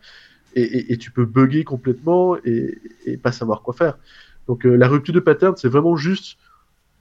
Et, 0.56 0.64
et- 0.64 0.94
et 0.94 0.98
tu 0.98 1.12
peux 1.12 1.26
bugger 1.26 1.64
complètement 1.64 2.38
et, 2.44 2.78
et 3.06 3.18
pas 3.18 3.32
savoir 3.32 3.62
quoi 3.62 3.74
faire. 3.74 3.98
Donc 4.48 4.66
euh, 4.66 4.76
la 4.76 4.88
rupture 4.88 5.14
de 5.14 5.20
pattern, 5.20 5.56
c'est 5.56 5.70
vraiment 5.70 5.96
juste 5.96 6.38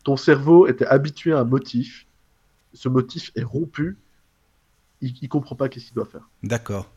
ton 0.05 0.17
cerveau 0.17 0.67
était 0.69 0.87
habitué 0.87 1.33
à 1.33 1.41
un 1.41 1.45
motif. 1.45 2.07
Ce 2.75 2.89
motif 2.89 3.33
est 3.37 3.43
rompu. 3.43 3.97
Il, 5.01 5.15
il 5.23 5.29
comprend 5.29 5.57
pas 5.57 5.69
qu'est-ce 5.69 5.87
qu'il 5.87 5.95
doit 5.95 6.05
faire. 6.07 6.29
D'accord. 6.43 6.91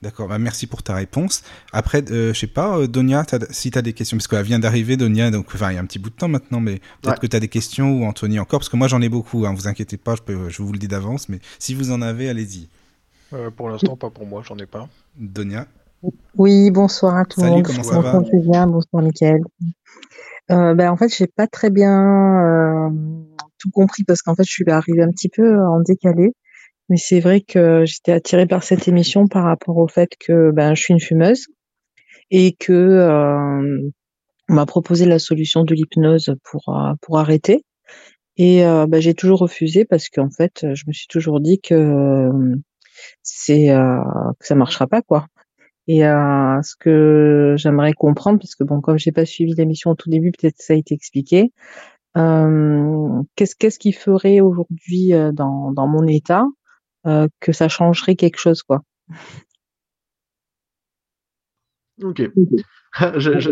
D'accord, 0.00 0.28
bah 0.28 0.38
merci 0.38 0.68
pour 0.68 0.84
ta 0.84 0.94
réponse. 0.94 1.42
Après, 1.72 2.04
euh, 2.12 2.32
je 2.32 2.38
sais 2.38 2.46
pas, 2.46 2.78
euh, 2.78 2.86
Donia, 2.86 3.24
t'as- 3.24 3.50
si 3.50 3.72
tu 3.72 3.78
as 3.78 3.82
des 3.82 3.92
questions, 3.92 4.16
parce 4.16 4.28
qu'elle 4.28 4.44
vient 4.44 4.60
d'arriver, 4.60 4.96
Donia, 4.96 5.32
donc 5.32 5.46
enfin, 5.52 5.72
il 5.72 5.74
y 5.74 5.76
a 5.76 5.80
un 5.80 5.86
petit 5.86 5.98
bout 5.98 6.10
de 6.10 6.14
temps 6.14 6.28
maintenant, 6.28 6.60
mais 6.60 6.76
peut-être 7.02 7.14
Ouais. 7.14 7.18
que 7.22 7.26
tu 7.26 7.36
as 7.36 7.40
des 7.40 7.48
questions 7.48 7.90
ou 8.00 8.04
Anthony 8.04 8.38
encore, 8.38 8.60
parce 8.60 8.68
que 8.68 8.76
moi 8.76 8.86
j'en 8.86 9.02
ai 9.02 9.08
beaucoup, 9.08 9.44
hein, 9.44 9.52
vous 9.54 9.66
inquiétez 9.66 9.96
pas, 9.96 10.14
je, 10.14 10.22
peux, 10.22 10.48
je 10.50 10.62
vous 10.62 10.72
le 10.72 10.78
dis 10.78 10.86
d'avance, 10.86 11.28
mais 11.28 11.40
si 11.58 11.74
vous 11.74 11.90
en 11.90 12.00
avez, 12.00 12.28
allez-y. 12.28 12.68
Euh, 13.32 13.50
pour 13.50 13.68
l'instant, 13.70 13.96
pas 13.96 14.08
pour 14.10 14.24
moi, 14.24 14.42
j'en 14.46 14.56
ai 14.58 14.66
pas. 14.66 14.88
Donia? 15.16 15.66
Oui, 16.36 16.70
bonsoir 16.70 17.16
à 17.16 17.24
tout 17.24 17.40
le 17.40 17.46
Salut, 17.46 17.56
monde. 17.56 17.66
comment 17.66 17.82
ça 17.82 17.94
bonsoir 17.96 18.22
va 18.22 18.30
Julien, 18.30 18.66
bonsoir 18.68 19.02
Mickaël. 19.02 19.40
Euh, 20.52 20.74
ben, 20.74 20.90
en 20.92 20.96
fait, 20.96 21.08
j'ai 21.14 21.26
pas 21.26 21.48
très 21.48 21.70
bien 21.70 21.92
euh, 22.40 22.88
tout 23.58 23.70
compris 23.70 24.04
parce 24.04 24.22
qu'en 24.22 24.36
fait, 24.36 24.44
je 24.44 24.50
suis 24.52 24.70
arrivée 24.70 25.02
un 25.02 25.10
petit 25.10 25.28
peu 25.28 25.58
en 25.60 25.80
décalé. 25.80 26.34
Mais 26.88 26.96
c'est 26.96 27.20
vrai 27.20 27.40
que 27.40 27.84
j'étais 27.86 28.12
attirée 28.12 28.46
par 28.46 28.62
cette 28.62 28.88
émission 28.88 29.26
par 29.26 29.44
rapport 29.44 29.76
au 29.76 29.88
fait 29.88 30.10
que 30.18 30.50
ben, 30.52 30.74
je 30.74 30.82
suis 30.82 30.94
une 30.94 31.00
fumeuse 31.00 31.46
et 32.30 32.54
que 32.54 32.72
euh, 32.72 33.90
on 34.48 34.54
m'a 34.54 34.66
proposé 34.66 35.06
la 35.06 35.18
solution 35.18 35.64
de 35.64 35.74
l'hypnose 35.74 36.34
pour 36.44 36.68
euh, 36.70 36.94
pour 37.02 37.18
arrêter. 37.18 37.64
Et 38.36 38.64
euh, 38.64 38.86
ben, 38.86 39.00
j'ai 39.00 39.14
toujours 39.14 39.40
refusé 39.40 39.84
parce 39.84 40.08
qu'en 40.08 40.30
fait, 40.30 40.66
je 40.74 40.84
me 40.86 40.92
suis 40.92 41.08
toujours 41.08 41.40
dit 41.40 41.60
que 41.60 42.30
c'est 43.22 43.70
euh, 43.70 44.00
que 44.40 44.46
ça 44.46 44.54
marchera 44.54 44.86
pas 44.86 45.02
quoi. 45.02 45.26
Et 45.88 46.04
euh, 46.06 46.60
ce 46.62 46.74
que 46.78 47.54
j'aimerais 47.56 47.94
comprendre, 47.94 48.38
parce 48.38 48.54
que 48.54 48.64
bon, 48.64 48.80
comme 48.80 48.98
j'ai 48.98 49.12
pas 49.12 49.24
suivi 49.24 49.54
l'émission 49.54 49.90
au 49.92 49.94
tout 49.94 50.10
début, 50.10 50.32
peut-être 50.32 50.56
ça 50.58 50.74
a 50.74 50.76
été 50.76 50.94
expliqué. 50.94 51.52
Euh, 52.16 53.22
qu'est-ce 53.36 53.56
qu'est-ce 53.56 53.78
qui 53.78 53.92
ferait 53.92 54.40
aujourd'hui 54.40 55.14
euh, 55.14 55.32
dans 55.32 55.72
dans 55.72 55.86
mon 55.88 56.06
état? 56.06 56.44
Euh, 57.06 57.28
que 57.40 57.52
ça 57.52 57.68
changerait 57.68 58.16
quelque 58.16 58.38
chose 58.38 58.62
quoi 58.62 58.82
Ok. 62.02 62.22
Je- 63.18 63.38
je- 63.38 63.50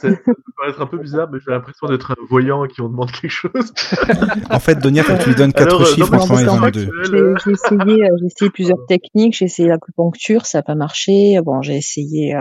Ça 0.00 0.08
peut 0.10 0.34
paraître 0.56 0.80
un 0.82 0.86
peu 0.86 0.98
bizarre, 0.98 1.28
mais 1.32 1.38
j'ai 1.38 1.52
l'impression 1.52 1.86
d'être 1.86 2.10
un 2.10 2.16
voyant 2.28 2.66
qui 2.66 2.80
on 2.80 2.88
demande 2.88 3.12
quelque 3.12 3.30
chose. 3.30 3.72
En 4.50 4.58
fait, 4.58 4.74
Donia, 4.74 5.04
faut 5.04 5.14
que 5.14 5.22
tu 5.22 5.28
lui 5.28 5.36
donnes 5.36 5.52
quatre 5.52 5.68
Alors, 5.68 5.80
euh, 5.82 5.84
chiffres 5.84 6.10
non, 6.12 6.18
entre 6.18 6.32
mais 6.32 6.38
1 6.38 6.40
et 6.40 6.44
c'est 6.44 6.56
22. 6.58 6.80
factuel, 6.86 7.04
J'ai 7.04 7.16
euh, 7.16 7.34
j'ai 7.44 7.50
essayé, 7.52 8.08
j'ai 8.18 8.26
essayé 8.26 8.50
plusieurs 8.50 8.86
techniques. 8.88 9.36
J'ai 9.36 9.44
essayé 9.44 9.68
l'acupuncture, 9.68 10.46
ça 10.46 10.58
n'a 10.58 10.62
pas 10.64 10.74
marché. 10.74 11.38
Bon, 11.44 11.62
j'ai 11.62 11.76
essayé 11.76 12.34
euh, 12.34 12.40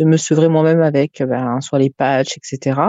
de 0.00 0.04
me 0.04 0.16
sevrer 0.16 0.48
moi-même 0.48 0.82
avec 0.82 1.22
ben, 1.24 1.60
soit 1.60 1.78
les 1.78 1.90
patchs, 1.90 2.36
etc. 2.36 2.80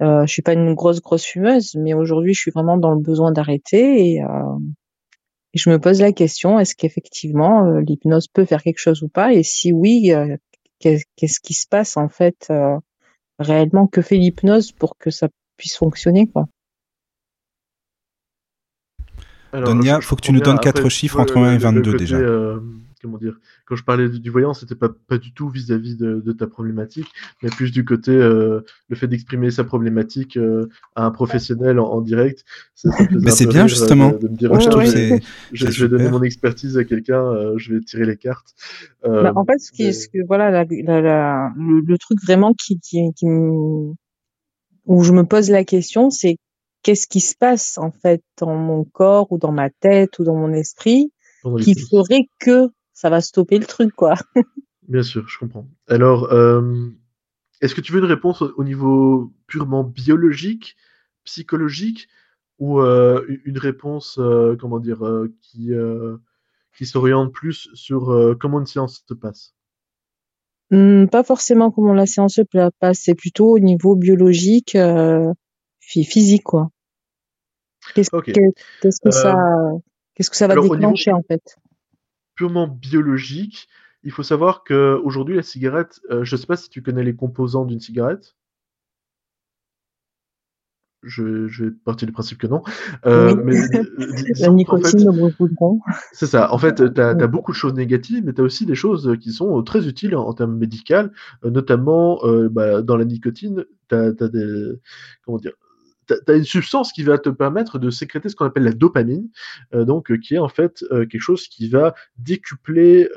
Euh, 0.00 0.24
je 0.26 0.32
suis 0.32 0.42
pas 0.42 0.52
une 0.52 0.74
grosse 0.74 1.00
grosse 1.02 1.24
fumeuse, 1.24 1.74
mais 1.76 1.94
aujourd'hui, 1.94 2.32
je 2.34 2.40
suis 2.40 2.50
vraiment 2.52 2.76
dans 2.76 2.92
le 2.92 3.00
besoin 3.00 3.32
d'arrêter 3.32 4.12
et, 4.12 4.22
euh, 4.22 4.26
et 5.54 5.58
je 5.58 5.70
me 5.70 5.78
pose 5.78 6.00
la 6.00 6.12
question 6.12 6.58
est-ce 6.58 6.74
qu'effectivement 6.74 7.64
euh, 7.66 7.80
l'hypnose 7.80 8.28
peut 8.28 8.44
faire 8.44 8.62
quelque 8.62 8.80
chose 8.80 9.02
ou 9.02 9.08
pas? 9.08 9.32
Et 9.32 9.42
si 9.42 9.72
oui, 9.72 10.12
euh, 10.12 10.36
qu'est- 10.80 11.06
qu'est-ce 11.16 11.40
qui 11.40 11.54
se 11.54 11.66
passe 11.68 11.96
en 11.96 12.08
fait 12.08 12.48
euh, 12.50 12.76
réellement? 13.38 13.86
Que 13.86 14.02
fait 14.02 14.16
l'hypnose 14.16 14.72
pour 14.72 14.98
que 14.98 15.10
ça 15.10 15.28
puisse 15.56 15.76
fonctionner 15.76 16.26
quoi? 16.26 16.46
Alors, 19.52 19.68
Donia, 19.68 20.00
je 20.00 20.06
faut 20.06 20.16
que 20.16 20.22
tu 20.22 20.32
nous 20.32 20.40
donnes 20.40 20.58
quatre 20.58 20.88
chiffres 20.88 21.20
entre 21.20 21.36
1 21.36 21.44
et 21.44 21.46
le- 21.46 21.52
le 21.52 21.58
22 21.58 21.92
côté, 21.92 21.98
déjà. 21.98 22.16
euh, 22.16 22.60
comment 23.00 23.18
dire 23.18 23.38
Quand 23.66 23.76
je 23.76 23.84
parlais 23.84 24.08
du, 24.08 24.30
voyant, 24.30 24.52
c'était 24.52 24.74
pas, 24.74 24.90
pas 25.08 25.16
du 25.18 25.32
tout 25.32 25.48
vis-à-vis 25.48 25.96
de, 25.96 26.20
de 26.20 26.32
ta 26.32 26.46
problématique, 26.46 27.06
mais 27.42 27.48
plus 27.48 27.72
du 27.72 27.84
côté 27.84 28.10
euh, 28.12 28.60
le 28.88 28.96
fait 28.96 29.06
d'exprimer 29.06 29.50
sa 29.50 29.64
problématique 29.64 30.36
euh, 30.36 30.68
à 30.94 31.06
un 31.06 31.10
professionnel 31.10 31.78
en, 31.78 31.86
en 31.86 32.00
direct. 32.02 32.44
Ça, 32.74 32.90
ça 32.90 33.04
Mais 33.10 33.30
c'est 33.30 33.46
bien, 33.46 33.60
rire, 33.62 33.68
justement. 33.68 34.10
De, 34.10 34.18
de 34.18 34.28
me 34.28 34.36
dire, 34.36 34.50
Ouais, 34.52 34.58
Moi, 34.58 34.64
je 34.64 34.70
ah, 34.70 34.76
ouais. 35.14 35.20
je, 35.52 35.82
vais 35.84 35.88
donner 35.88 36.10
mon 36.10 36.22
expertise 36.22 36.76
à 36.76 36.84
quelqu'un, 36.84 37.22
euh, 37.24 37.54
je 37.56 37.72
vais 37.74 37.80
tirer 37.80 38.04
les 38.04 38.16
cartes. 38.16 38.54
Euh, 39.04 39.22
Bah, 39.22 39.32
en 39.34 39.44
fait, 39.44 39.58
ce 39.58 39.72
qui, 39.72 39.84
mais- 39.84 39.92
ce 39.92 40.08
que, 40.08 40.18
voilà, 40.26 40.50
la, 40.50 40.64
la, 40.68 41.00
la- 41.00 41.52
le, 41.56 41.80
le 41.80 41.98
truc 41.98 42.18
vraiment 42.22 42.52
qui, 42.54 42.78
qui, 42.80 43.00
qui 43.16 43.26
me- 43.26 43.92
où 44.86 45.02
je 45.02 45.12
me 45.12 45.24
pose 45.24 45.50
la 45.50 45.64
question, 45.64 46.10
c'est 46.10 46.36
qu'est-ce 46.82 47.06
qui 47.06 47.20
se 47.20 47.34
passe 47.34 47.78
en 47.78 47.90
fait 47.90 48.20
dans 48.38 48.54
mon 48.54 48.84
corps 48.84 49.32
ou 49.32 49.38
dans 49.38 49.52
ma 49.52 49.70
tête 49.70 50.18
ou 50.18 50.24
dans 50.24 50.36
mon 50.36 50.52
esprit 50.52 51.10
qui 51.62 51.74
ferait 51.74 52.26
que 52.40 52.68
ça 52.94 53.10
va 53.10 53.20
stopper 53.20 53.58
le 53.58 53.66
truc, 53.66 53.94
quoi. 53.94 54.14
Bien 54.88 55.02
sûr, 55.02 55.26
je 55.28 55.38
comprends. 55.38 55.66
Alors, 55.88 56.32
euh, 56.32 56.88
est-ce 57.60 57.74
que 57.74 57.80
tu 57.80 57.92
veux 57.92 58.00
une 58.00 58.04
réponse 58.04 58.42
au, 58.42 58.52
au 58.56 58.64
niveau 58.64 59.32
purement 59.46 59.84
biologique, 59.84 60.76
psychologique, 61.24 62.08
ou 62.58 62.80
euh, 62.80 63.24
une 63.44 63.58
réponse, 63.58 64.18
euh, 64.18 64.56
comment 64.56 64.78
dire, 64.78 65.02
qui, 65.40 65.70
qui 66.76 66.86
s'oriente 66.86 67.32
plus 67.32 67.68
sur 67.74 68.36
comment 68.40 68.60
une 68.60 68.66
séance 68.66 69.04
se 69.08 69.14
passe? 69.14 69.54
Hmm, 70.70 71.06
pas 71.06 71.22
forcément 71.22 71.70
comment 71.70 71.94
la 71.94 72.06
séance 72.06 72.34
se 72.34 72.42
passe, 72.80 72.98
c'est 73.00 73.14
plutôt 73.14 73.50
au 73.50 73.58
niveau 73.58 73.96
biologique, 73.96 74.76
phy- 75.80 76.04
physique, 76.04 76.42
quoi. 76.44 76.70
Qu'est-ce 77.94 78.10
que, 79.00 79.10
ça, 79.10 79.36
qu'est-ce 80.14 80.30
que 80.30 80.36
ça 80.36 80.46
va 80.46 80.54
alors, 80.54 80.64
au 80.64 80.76
niveau 80.76 80.88
déclencher 80.88 81.12
en 81.12 81.22
fait? 81.22 81.56
Purement 82.34 82.68
biologique, 82.68 83.68
il 84.02 84.10
faut 84.12 84.22
savoir 84.22 84.64
que 84.64 85.00
aujourd'hui 85.02 85.36
la 85.36 85.42
cigarette, 85.42 86.00
euh, 86.10 86.24
je 86.24 86.34
ne 86.36 86.40
sais 86.40 86.46
pas 86.46 86.56
si 86.56 86.68
tu 86.68 86.82
connais 86.82 87.04
les 87.04 87.16
composants 87.16 87.64
d'une 87.64 87.80
cigarette. 87.80 88.36
Je, 91.04 91.48
je 91.48 91.64
vais 91.64 91.70
partir 91.70 92.06
du 92.06 92.12
principe 92.12 92.38
que 92.38 92.46
non. 92.46 92.62
Euh, 93.06 93.34
Oui. 93.34 93.42
mais 93.44 93.76
euh, 93.76 93.82
La 93.98 94.46
fait, 94.46 94.50
nicotine, 94.50 95.10
goudron. 95.38 95.80
C'est 96.12 96.26
ça. 96.26 96.52
En 96.52 96.58
fait, 96.58 96.94
tu 96.94 97.00
as, 97.00 97.14
beaucoup 97.26 97.52
de 97.52 97.56
choses 97.56 97.74
négatives, 97.74 98.24
mais 98.24 98.32
tu 98.32 98.40
as 98.40 98.44
aussi 98.44 98.64
des 98.66 98.74
choses 98.74 99.16
qui 99.20 99.32
sont 99.32 99.58
euh, 99.58 99.62
très 99.62 99.86
utiles 99.86 100.16
en, 100.16 100.26
en 100.26 100.32
termes 100.32 100.56
médicaux, 100.56 101.10
notamment 101.44 102.24
euh, 102.24 102.48
bah, 102.48 102.82
dans 102.82 102.96
la 102.96 103.04
nicotine, 103.04 103.64
tu 103.88 103.94
as, 103.94 104.12
des. 104.12 104.72
Comment 105.24 105.38
dire 105.38 105.52
T'as 106.06 106.16
as 106.28 106.36
une 106.36 106.44
substance 106.44 106.92
qui 106.92 107.02
va 107.02 107.18
te 107.18 107.28
permettre 107.28 107.78
de 107.78 107.90
sécréter 107.90 108.28
ce 108.28 108.36
qu'on 108.36 108.44
appelle 108.46 108.64
la 108.64 108.72
dopamine, 108.72 109.28
euh, 109.74 109.84
donc 109.84 110.10
euh, 110.10 110.18
qui 110.18 110.34
est 110.34 110.38
en 110.38 110.48
fait 110.48 110.84
euh, 110.90 111.06
quelque 111.06 111.20
chose 111.20 111.48
qui 111.48 111.68
va 111.68 111.94
décupler 112.18 113.08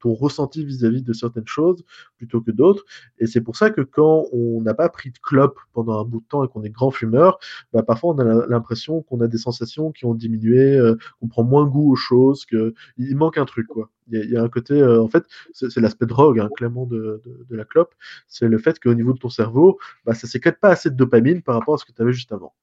ton 0.00 0.14
ressenti 0.14 0.64
vis-à-vis 0.64 1.02
de 1.02 1.12
certaines 1.12 1.46
choses 1.46 1.84
plutôt 2.16 2.40
que 2.40 2.50
d'autres. 2.50 2.84
Et 3.18 3.26
c'est 3.26 3.40
pour 3.40 3.56
ça 3.56 3.70
que 3.70 3.80
quand 3.80 4.26
on 4.32 4.60
n'a 4.62 4.74
pas 4.74 4.88
pris 4.88 5.10
de 5.10 5.18
clope 5.18 5.58
pendant 5.72 6.00
un 6.00 6.04
bout 6.04 6.20
de 6.20 6.26
temps 6.26 6.44
et 6.44 6.48
qu'on 6.48 6.62
est 6.62 6.70
grand 6.70 6.90
fumeur, 6.90 7.38
bah, 7.72 7.82
parfois 7.82 8.14
on 8.14 8.18
a 8.18 8.46
l'impression 8.46 9.02
qu'on 9.02 9.20
a 9.20 9.28
des 9.28 9.38
sensations 9.38 9.92
qui 9.92 10.04
ont 10.04 10.14
diminué, 10.14 10.80
qu'on 11.20 11.28
prend 11.28 11.44
moins 11.44 11.66
goût 11.66 11.92
aux 11.92 11.96
choses, 11.96 12.46
que 12.46 12.74
il 12.96 13.16
manque 13.16 13.38
un 13.38 13.44
truc 13.44 13.66
quoi. 13.66 13.90
Il 14.08 14.30
y 14.30 14.36
a, 14.36 14.42
un 14.42 14.48
côté, 14.48 14.74
euh, 14.74 15.02
en 15.02 15.08
fait, 15.08 15.24
c'est 15.52 15.80
l'aspect 15.80 16.06
drogue, 16.06 16.38
hein, 16.38 16.48
clairement 16.56 16.86
de, 16.86 17.22
la 17.50 17.64
clope, 17.64 17.94
c'est 18.28 18.48
le 18.48 18.58
fait 18.58 18.78
qu'au 18.78 18.94
niveau 18.94 19.12
de 19.12 19.18
ton 19.18 19.28
cerveau, 19.28 19.78
bah, 20.04 20.14
ça 20.14 20.26
sécrète 20.26 20.60
pas 20.60 20.68
assez 20.70 20.90
de 20.90 20.96
dopamine 20.96 21.42
par 21.42 21.56
rapport 21.56 21.74
à 21.74 21.78
ce 21.78 21.84
que 21.84 21.92
tu 21.92 22.02
avais 22.02 22.12
juste 22.12 22.32
avant. 22.32 22.54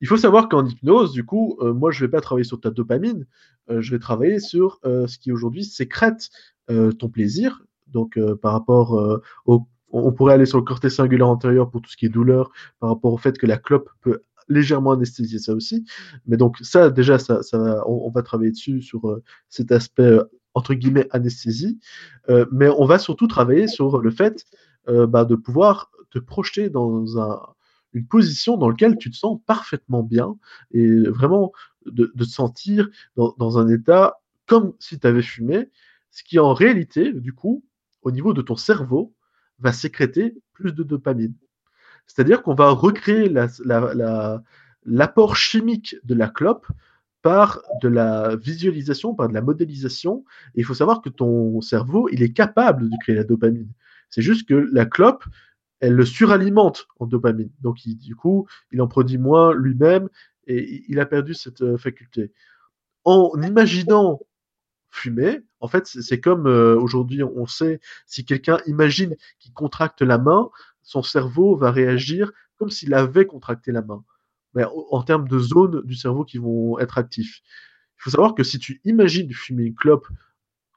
Il 0.00 0.06
faut 0.06 0.16
savoir 0.16 0.48
qu'en 0.48 0.64
hypnose, 0.64 1.12
du 1.12 1.24
coup, 1.24 1.58
euh, 1.60 1.72
moi, 1.72 1.90
je 1.90 2.04
vais 2.04 2.10
pas 2.10 2.20
travailler 2.20 2.44
sur 2.44 2.60
ta 2.60 2.70
dopamine, 2.70 3.26
euh, 3.70 3.80
je 3.80 3.90
vais 3.90 3.98
travailler 3.98 4.40
sur 4.40 4.80
ce 4.84 5.18
qui 5.18 5.32
aujourd'hui 5.32 5.64
sécrète 5.64 6.30
ton 6.66 7.08
plaisir. 7.08 7.64
Donc, 7.86 8.18
par 8.42 8.52
rapport 8.52 9.22
au, 9.46 9.66
on 9.90 10.12
pourrait 10.12 10.34
aller 10.34 10.46
sur 10.46 10.58
le 10.58 10.64
cortex 10.64 10.96
singulaire 10.96 11.28
antérieur 11.28 11.70
pour 11.70 11.80
tout 11.80 11.90
ce 11.90 11.96
qui 11.96 12.06
est 12.06 12.10
douleur, 12.10 12.50
par 12.80 12.90
rapport 12.90 13.12
au 13.12 13.18
fait 13.18 13.38
que 13.38 13.46
la 13.46 13.56
clope 13.56 13.88
peut 14.00 14.22
légèrement 14.48 14.92
anesthésier 14.92 15.38
ça 15.38 15.54
aussi. 15.54 15.84
Mais 16.26 16.36
donc 16.36 16.56
ça, 16.60 16.90
déjà, 16.90 17.18
ça, 17.18 17.40
on, 17.86 18.10
va 18.10 18.22
travailler 18.22 18.50
dessus 18.50 18.82
sur 18.82 19.08
euh, 19.08 19.22
cet 19.48 19.72
aspect 19.72 20.02
euh, 20.02 20.24
entre 20.54 20.74
guillemets 20.74 21.08
anesthésie. 21.10 21.78
Euh, 22.28 22.46
mais 22.52 22.68
on 22.68 22.84
va 22.84 22.98
surtout 22.98 23.26
travailler 23.26 23.68
sur 23.68 24.00
le 24.00 24.10
fait 24.10 24.44
bah, 24.86 25.26
de 25.26 25.34
pouvoir 25.34 25.90
te 26.10 26.18
projeter 26.18 26.70
dans 26.70 27.20
un, 27.20 27.42
une 27.92 28.06
position 28.06 28.56
dans 28.56 28.70
laquelle 28.70 28.96
tu 28.96 29.10
te 29.10 29.16
sens 29.16 29.38
parfaitement 29.44 30.02
bien 30.02 30.34
et 30.70 31.02
vraiment 31.08 31.52
de, 31.84 32.10
de 32.14 32.24
te 32.24 32.30
sentir 32.30 32.88
dans, 33.14 33.34
dans, 33.36 33.58
un 33.58 33.68
état 33.68 34.22
comme 34.46 34.72
si 34.78 34.98
tu 34.98 35.06
avais 35.06 35.20
fumé, 35.20 35.68
ce 36.10 36.24
qui 36.24 36.38
en 36.38 36.54
réalité, 36.54 37.12
du 37.12 37.34
coup, 37.34 37.64
au 38.00 38.10
niveau 38.10 38.32
de 38.32 38.40
ton 38.40 38.56
cerveau, 38.56 39.14
va 39.58 39.72
sécréter 39.72 40.34
plus 40.52 40.72
de 40.72 40.82
dopamine. 40.82 41.34
C'est-à-dire 42.08 42.42
qu'on 42.42 42.54
va 42.54 42.70
recréer 42.70 43.28
l'apport 43.28 43.62
la, 43.64 44.42
la, 44.84 45.34
chimique 45.34 45.96
de 46.02 46.14
la 46.14 46.26
clope 46.28 46.66
par 47.22 47.62
de 47.82 47.88
la 47.88 48.34
visualisation, 48.36 49.14
par 49.14 49.28
de 49.28 49.34
la 49.34 49.42
modélisation. 49.42 50.24
Il 50.54 50.64
faut 50.64 50.74
savoir 50.74 51.02
que 51.02 51.10
ton 51.10 51.60
cerveau, 51.60 52.08
il 52.10 52.22
est 52.22 52.32
capable 52.32 52.88
de 52.88 52.96
créer 53.00 53.14
la 53.14 53.24
dopamine. 53.24 53.70
C'est 54.08 54.22
juste 54.22 54.48
que 54.48 54.54
la 54.54 54.86
clope, 54.86 55.24
elle 55.80 55.94
le 55.94 56.04
suralimente 56.04 56.88
en 56.98 57.06
dopamine. 57.06 57.50
Donc, 57.60 57.78
du 57.84 58.16
coup, 58.16 58.48
il 58.72 58.80
en 58.80 58.88
produit 58.88 59.18
moins 59.18 59.54
lui-même 59.54 60.08
et 60.46 60.84
il 60.88 60.98
a 60.98 61.06
perdu 61.06 61.34
cette 61.34 61.62
euh, 61.62 61.76
faculté. 61.76 62.32
En 63.04 63.30
imaginant 63.42 64.20
fumer, 64.90 65.40
en 65.60 65.68
fait, 65.68 65.86
c'est 65.86 66.20
comme 66.20 66.46
euh, 66.46 66.76
aujourd'hui, 66.76 67.22
on 67.22 67.46
sait, 67.46 67.80
si 68.06 68.24
quelqu'un 68.24 68.58
imagine 68.66 69.14
qu'il 69.38 69.52
contracte 69.52 70.02
la 70.02 70.18
main, 70.18 70.48
son 70.88 71.02
cerveau 71.02 71.54
va 71.54 71.70
réagir 71.70 72.32
comme 72.56 72.70
s'il 72.70 72.94
avait 72.94 73.26
contracté 73.26 73.72
la 73.72 73.82
main, 73.82 74.02
mais 74.54 74.64
en, 74.90 75.02
termes 75.02 75.28
de 75.28 75.38
zones 75.38 75.82
du 75.84 75.94
cerveau 75.94 76.24
qui 76.24 76.38
vont 76.38 76.78
être 76.78 76.96
actifs. 76.96 77.42
Il 77.98 78.04
faut 78.04 78.10
savoir 78.10 78.34
que 78.34 78.42
si 78.42 78.58
tu 78.58 78.80
imagines 78.86 79.30
fumer 79.34 79.64
une 79.64 79.74
clope, 79.74 80.08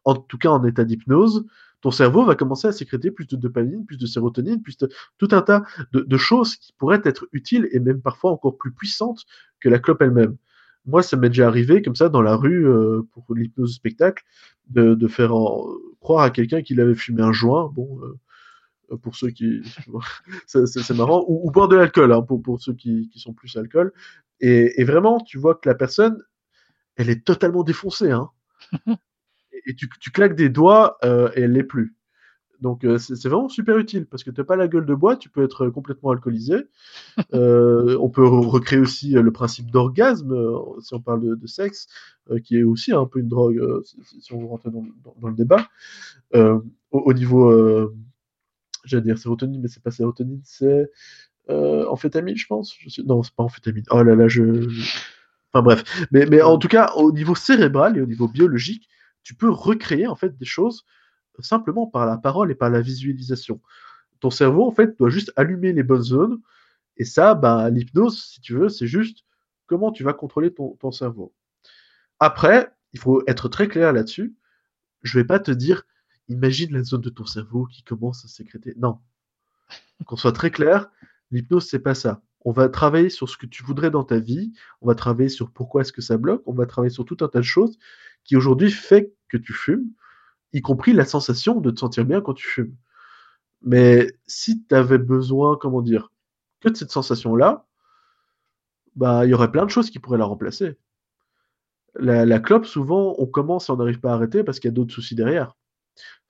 en 0.03 0.15
tout 0.15 0.37
cas 0.37 0.49
en 0.49 0.65
état 0.65 0.83
d'hypnose, 0.83 1.45
ton 1.79 1.91
cerveau 1.91 2.25
va 2.25 2.35
commencer 2.35 2.67
à 2.67 2.73
sécréter 2.73 3.09
plus 3.09 3.25
de 3.25 3.37
dopamine, 3.37 3.85
plus 3.85 3.97
de 3.97 4.05
sérotonine, 4.05 4.61
plus 4.61 4.77
de 4.77 4.89
tout 5.17 5.29
un 5.31 5.41
tas 5.41 5.63
de, 5.93 6.17
choses 6.17 6.57
qui 6.57 6.73
pourraient 6.73 7.01
être 7.05 7.29
utiles 7.31 7.69
et 7.71 7.79
même 7.79 8.01
parfois 8.01 8.31
encore 8.31 8.57
plus 8.57 8.73
puissantes 8.73 9.23
que 9.61 9.69
la 9.69 9.79
clope 9.79 10.01
elle-même. 10.01 10.35
Moi, 10.85 11.03
ça 11.03 11.15
m'est 11.15 11.29
déjà 11.29 11.47
arrivé 11.47 11.81
comme 11.81 11.95
ça 11.95 12.09
dans 12.09 12.21
la 12.21 12.35
rue 12.35 12.67
euh, 12.67 13.03
pour 13.13 13.33
l'hypnose 13.33 13.75
spectacle 13.75 14.25
de, 14.67 15.07
faire 15.07 15.31
croire 16.01 16.23
à 16.23 16.31
quelqu'un 16.31 16.61
qu'il 16.63 16.81
avait 16.81 16.95
fumé 16.95 17.21
un 17.21 17.31
joint. 17.31 17.71
Bon, 17.73 17.97
euh, 18.03 18.19
pour 18.97 19.15
ceux 19.15 19.29
qui, 19.29 19.61
c'est 20.47 20.93
marrant, 20.95 21.25
ou, 21.27 21.47
ou 21.47 21.51
boire 21.51 21.67
de 21.67 21.75
l'alcool 21.75 22.11
hein, 22.11 22.21
pour, 22.21 22.41
pour 22.41 22.61
ceux 22.61 22.73
qui, 22.73 23.09
qui, 23.09 23.19
sont 23.19 23.33
plus 23.33 23.55
alcool. 23.57 23.93
Et, 24.39 24.81
et, 24.81 24.83
vraiment, 24.83 25.19
tu 25.19 25.37
vois 25.37 25.55
que 25.55 25.69
la 25.69 25.75
personne, 25.75 26.17
elle 26.95 27.09
est 27.09 27.23
totalement 27.25 27.63
défoncée. 27.63 28.11
Hein. 28.11 28.29
et, 28.87 29.61
et 29.67 29.75
tu, 29.75 29.89
tu, 29.99 30.11
claques 30.11 30.35
des 30.35 30.49
doigts 30.49 30.97
euh, 31.03 31.29
et 31.35 31.41
elle 31.41 31.53
l'est 31.53 31.63
plus. 31.63 31.95
Donc 32.61 32.83
euh, 32.83 32.99
c'est 32.99 33.27
vraiment 33.27 33.49
super 33.49 33.77
utile 33.79 34.05
parce 34.05 34.23
que 34.23 34.29
tu 34.29 34.39
n'as 34.39 34.45
pas 34.45 34.55
la 34.55 34.67
gueule 34.67 34.85
de 34.85 34.93
bois, 34.93 35.15
tu 35.15 35.29
peux 35.29 35.43
être 35.43 35.69
complètement 35.69 36.11
alcoolisé. 36.11 36.55
Euh, 37.33 37.97
on 37.99 38.09
peut 38.09 38.25
re 38.25 38.45
recréer 38.47 38.79
aussi 38.79 39.15
euh, 39.15 39.21
le 39.21 39.31
principe 39.31 39.71
d'orgasme, 39.71 40.31
euh, 40.33 40.57
si 40.81 40.93
on 40.93 40.99
parle 40.99 41.21
de, 41.21 41.35
de 41.35 41.47
sexe, 41.47 41.87
euh, 42.29 42.39
qui 42.39 42.57
est 42.57 42.63
aussi 42.63 42.91
un 42.91 43.05
peu 43.05 43.19
une 43.19 43.27
drogue, 43.27 43.57
euh, 43.57 43.81
si, 43.83 44.21
si, 44.21 44.33
on 44.33 44.47
rentre 44.47 44.69
dans, 44.69 44.85
dans, 45.03 45.15
dans 45.19 45.27
le 45.29 45.35
débat. 45.35 45.67
Euh, 46.35 46.59
Au, 46.91 46.99
au, 46.99 47.13
niveau, 47.13 47.49
euh, 47.49 47.95
j'allais 48.83 49.03
dire 49.03 49.17
sérotonine, 49.17 49.61
mais 49.61 49.67
c'est 49.67 49.83
pas 49.83 49.91
sérotonine, 49.91 50.41
c'est 50.43 50.89
amphétamine, 51.49 52.37
je 52.37 52.47
pense. 52.47 52.75
Je 52.79 52.89
suis... 52.89 53.03
Non, 53.03 53.23
c'est 53.23 53.35
pas 53.35 53.43
amphétamine. 53.43 53.83
Oh 53.89 54.01
là 54.03 54.15
là, 54.15 54.27
je... 54.27 54.69
je... 54.69 54.97
Enfin 55.51 55.63
bref. 55.63 55.83
Mais, 56.11 56.25
mais 56.25 56.41
en 56.41 56.57
tout 56.57 56.69
cas, 56.69 56.93
au 56.95 57.11
niveau 57.11 57.35
cérébral 57.35 57.97
et 57.97 58.01
au 58.01 58.05
niveau 58.05 58.29
biologique, 58.29 58.87
tu 59.23 59.35
peux 59.35 59.49
recréer 59.49 60.07
en 60.07 60.15
fait 60.15 60.37
des 60.37 60.45
choses 60.45 60.85
simplement 61.41 61.87
par 61.87 62.05
la 62.05 62.17
parole 62.17 62.51
et 62.51 62.55
par 62.55 62.69
la 62.69 62.81
visualisation. 62.81 63.61
ton 64.19 64.29
cerveau, 64.29 64.67
en 64.67 64.71
fait, 64.71 64.97
doit 64.97 65.09
juste 65.09 65.31
allumer 65.35 65.73
les 65.73 65.83
bonnes 65.83 66.03
zones. 66.03 66.41
Et 66.97 67.05
ça, 67.05 67.33
bah, 67.33 67.69
l'hypnose, 67.69 68.23
si 68.23 68.41
tu 68.41 68.53
veux, 68.53 68.69
c'est 68.69 68.87
juste 68.87 69.25
comment 69.65 69.91
tu 69.91 70.03
vas 70.03 70.13
contrôler 70.13 70.53
ton, 70.53 70.75
ton 70.79 70.91
cerveau. 70.91 71.33
Après, 72.19 72.71
il 72.93 72.99
faut 72.99 73.23
être 73.27 73.49
très 73.49 73.67
clair 73.67 73.93
là-dessus. 73.93 74.35
Je 75.01 75.17
vais 75.17 75.25
pas 75.25 75.39
te 75.39 75.51
dire, 75.51 75.83
imagine 76.27 76.73
la 76.73 76.83
zone 76.83 77.01
de 77.01 77.09
ton 77.09 77.25
cerveau 77.25 77.65
qui 77.65 77.83
commence 77.83 78.25
à 78.25 78.27
sécréter. 78.27 78.73
Non. 78.77 78.99
Qu'on 80.05 80.15
soit 80.15 80.31
très 80.31 80.51
clair, 80.51 80.89
l'hypnose, 81.31 81.67
c'est 81.67 81.79
pas 81.79 81.95
ça. 81.95 82.21
On 82.43 82.51
va 82.51 82.69
travailler 82.69 83.09
sur 83.09 83.29
ce 83.29 83.37
que 83.37 83.45
tu 83.45 83.63
voudrais 83.63 83.91
dans 83.91 84.03
ta 84.03 84.19
vie, 84.19 84.53
on 84.81 84.87
va 84.87 84.95
travailler 84.95 85.29
sur 85.29 85.51
pourquoi 85.51 85.81
est-ce 85.81 85.93
que 85.93 86.01
ça 86.01 86.17
bloque, 86.17 86.41
on 86.47 86.53
va 86.53 86.65
travailler 86.65 86.93
sur 86.93 87.05
tout 87.05 87.17
un 87.21 87.27
tas 87.27 87.39
de 87.39 87.43
choses 87.43 87.77
qui 88.23 88.35
aujourd'hui 88.35 88.71
fait 88.71 89.13
que 89.29 89.37
tu 89.37 89.53
fumes, 89.53 89.91
y 90.53 90.61
compris 90.61 90.93
la 90.93 91.05
sensation 91.05 91.61
de 91.61 91.71
te 91.71 91.79
sentir 91.79 92.05
bien 92.05 92.21
quand 92.21 92.33
tu 92.33 92.47
fumes. 92.47 92.75
Mais 93.61 94.11
si 94.25 94.65
tu 94.65 94.75
avais 94.75 94.97
besoin, 94.97 95.55
comment 95.57 95.81
dire, 95.81 96.11
que 96.61 96.69
de 96.69 96.77
cette 96.77 96.91
sensation-là, 96.91 97.67
bah, 98.95 99.25
il 99.25 99.29
y 99.29 99.33
aurait 99.33 99.51
plein 99.51 99.65
de 99.65 99.69
choses 99.69 99.89
qui 99.89 99.99
pourraient 99.99 100.17
la 100.17 100.25
remplacer. 100.25 100.77
La, 101.95 102.25
la 102.25 102.39
clope, 102.39 102.65
souvent, 102.65 103.15
on 103.19 103.25
commence 103.25 103.69
et 103.69 103.71
on 103.71 103.77
n'arrive 103.77 103.99
pas 103.99 104.11
à 104.11 104.15
arrêter 104.15 104.43
parce 104.43 104.59
qu'il 104.59 104.69
y 104.69 104.73
a 104.73 104.75
d'autres 104.75 104.93
soucis 104.93 105.15
derrière. 105.15 105.55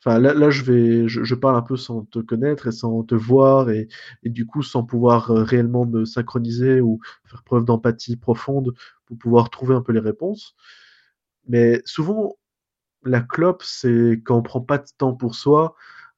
Enfin, 0.03 0.17
là, 0.19 0.49
je 0.49 0.63
vais, 0.63 1.07
je, 1.07 1.35
parle 1.35 1.55
un 1.55 1.61
peu 1.61 1.77
sans 1.77 2.05
te 2.05 2.17
connaître 2.19 2.67
et 2.67 2.71
sans 2.71 3.03
te 3.03 3.13
voir 3.13 3.69
et, 3.69 3.87
et 4.23 4.29
du 4.29 4.47
coup 4.47 4.63
sans 4.63 4.83
pouvoir 4.83 5.29
euh, 5.29 5.43
réellement 5.43 5.85
me 5.85 6.05
synchroniser 6.05 6.81
ou 6.81 6.99
faire 7.25 7.43
preuve 7.43 7.65
d'empathie 7.65 8.17
profonde 8.17 8.73
pour 9.05 9.17
pouvoir 9.19 9.51
trouver 9.51 9.75
un 9.75 9.81
peu 9.81 9.91
les 9.91 9.99
réponses. 9.99 10.55
Mais 11.47 11.81
souvent, 11.85 12.37
la 13.03 13.21
clope, 13.21 13.63
c'est 13.63 14.21
quand 14.25 14.37
on 14.37 14.41
prend 14.43 14.61
pas 14.61 14.77
de 14.79 14.87
temps 14.97 15.13
pour 15.13 15.35
soi 15.35 15.75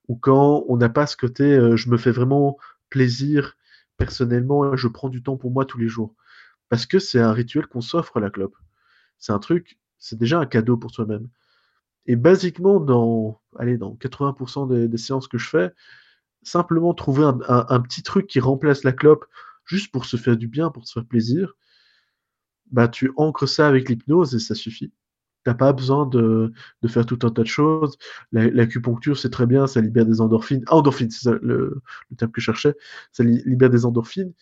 ou 0.08 0.16
quand 0.16 0.66
on 0.68 0.78
n'a 0.78 0.90
pas 0.90 1.08
ce 1.08 1.18
côté, 1.18 1.44
euh, 1.44 1.76
je 1.78 1.90
me 1.90 1.98
fais 1.98 2.12
vraiment 2.12 2.58
plaisir 2.90 3.58
personnellement, 3.98 4.76
je 4.76 4.88
prends 4.88 5.10
du 5.10 5.24
temps 5.24 5.38
pour 5.38 5.52
moi 5.52 5.66
tous 5.66 5.78
les 5.80 5.88
jours. 5.88 6.16
Parce 6.70 6.86
que 6.86 7.00
c'est 7.00 7.20
un 7.20 7.34
rituel 7.34 7.68
qu'on 7.68 7.82
s'offre 7.82 8.20
la 8.20 8.30
clope. 8.30 8.56
C'est 9.20 9.34
un 9.34 9.40
truc, 9.40 9.80
c'est 10.00 10.18
déjà 10.18 10.40
un 10.40 10.46
cadeau 10.46 10.78
pour 10.78 10.92
soi-même. 10.92 11.30
Et 12.06 12.16
basiquement, 12.16 12.80
dans, 12.80 13.40
allez, 13.58 13.78
dans 13.78 13.96
80% 13.96 14.88
des, 14.88 14.98
séances 14.98 15.28
que 15.28 15.38
je 15.38 15.50
fais, 15.50 15.72
simplement 16.44 16.94
trouver 16.94 17.24
un, 17.24 17.80
petit 17.82 18.04
truc 18.04 18.28
qui 18.28 18.40
remplace 18.40 18.84
la 18.84 18.92
clope 18.92 19.26
juste 19.66 19.92
pour 19.92 20.06
se 20.06 20.18
faire 20.18 20.36
du 20.36 20.48
bien, 20.48 20.70
pour 20.70 20.86
se 20.88 20.94
faire 20.94 21.06
plaisir, 21.06 21.54
bah 22.72 22.88
tu 22.88 23.12
ancres 23.18 23.48
ça 23.48 23.68
avec 23.68 23.88
l'hypnose 23.88 24.36
et 24.36 24.40
ça 24.40 24.56
suffit. 24.56 24.92
T'as 25.46 25.54
pas 25.54 25.74
besoin 25.74 26.06
de, 26.06 26.54
de, 26.82 26.88
faire 26.88 27.06
tout 27.06 27.20
un 27.24 27.30
tas 27.30 27.44
de 27.44 27.48
choses. 27.48 27.98
L'acupuncture, 28.32 29.18
c'est 29.18 29.30
très 29.30 29.46
bien, 29.46 29.68
ça 29.68 29.82
libère 29.82 30.06
des 30.06 30.22
endorphines. 30.22 30.64
Ah, 30.68 30.76
endorphines, 30.76 31.12
c'est 31.12 31.32
le, 31.32 31.40
le, 32.10 32.16
terme 32.18 32.32
que 32.32 32.40
je 32.40 32.46
cherchais. 32.46 32.76
Ça 33.12 33.24
libère 33.24 33.70
des 33.70 33.86
endorphines. 33.86 34.34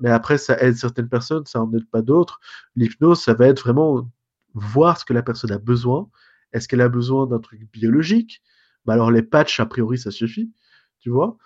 Mais 0.00 0.10
après, 0.10 0.38
ça 0.38 0.58
aide 0.60 0.76
certaines 0.76 1.08
personnes, 1.08 1.44
ça 1.46 1.62
en 1.62 1.72
aide 1.74 1.88
pas 1.90 2.02
d'autres. 2.02 2.40
L'hypnose, 2.76 3.20
ça 3.22 3.34
va 3.34 3.46
être 3.46 3.60
vraiment 3.60 4.10
voir 4.54 4.98
ce 4.98 5.04
que 5.04 5.12
la 5.12 5.22
personne 5.22 5.52
a 5.52 5.58
besoin 5.58 6.08
est-ce 6.52 6.68
qu'elle 6.68 6.80
a 6.80 6.88
besoin 6.88 7.26
d'un 7.26 7.38
truc 7.40 7.70
biologique? 7.72 8.42
Bah 8.84 8.94
Alors 8.94 9.10
les 9.10 9.22
patchs, 9.22 9.60
a 9.60 9.66
priori, 9.66 9.98
ça 9.98 10.10
suffit, 10.10 10.52
tu 11.00 11.10
vois. 11.10 11.36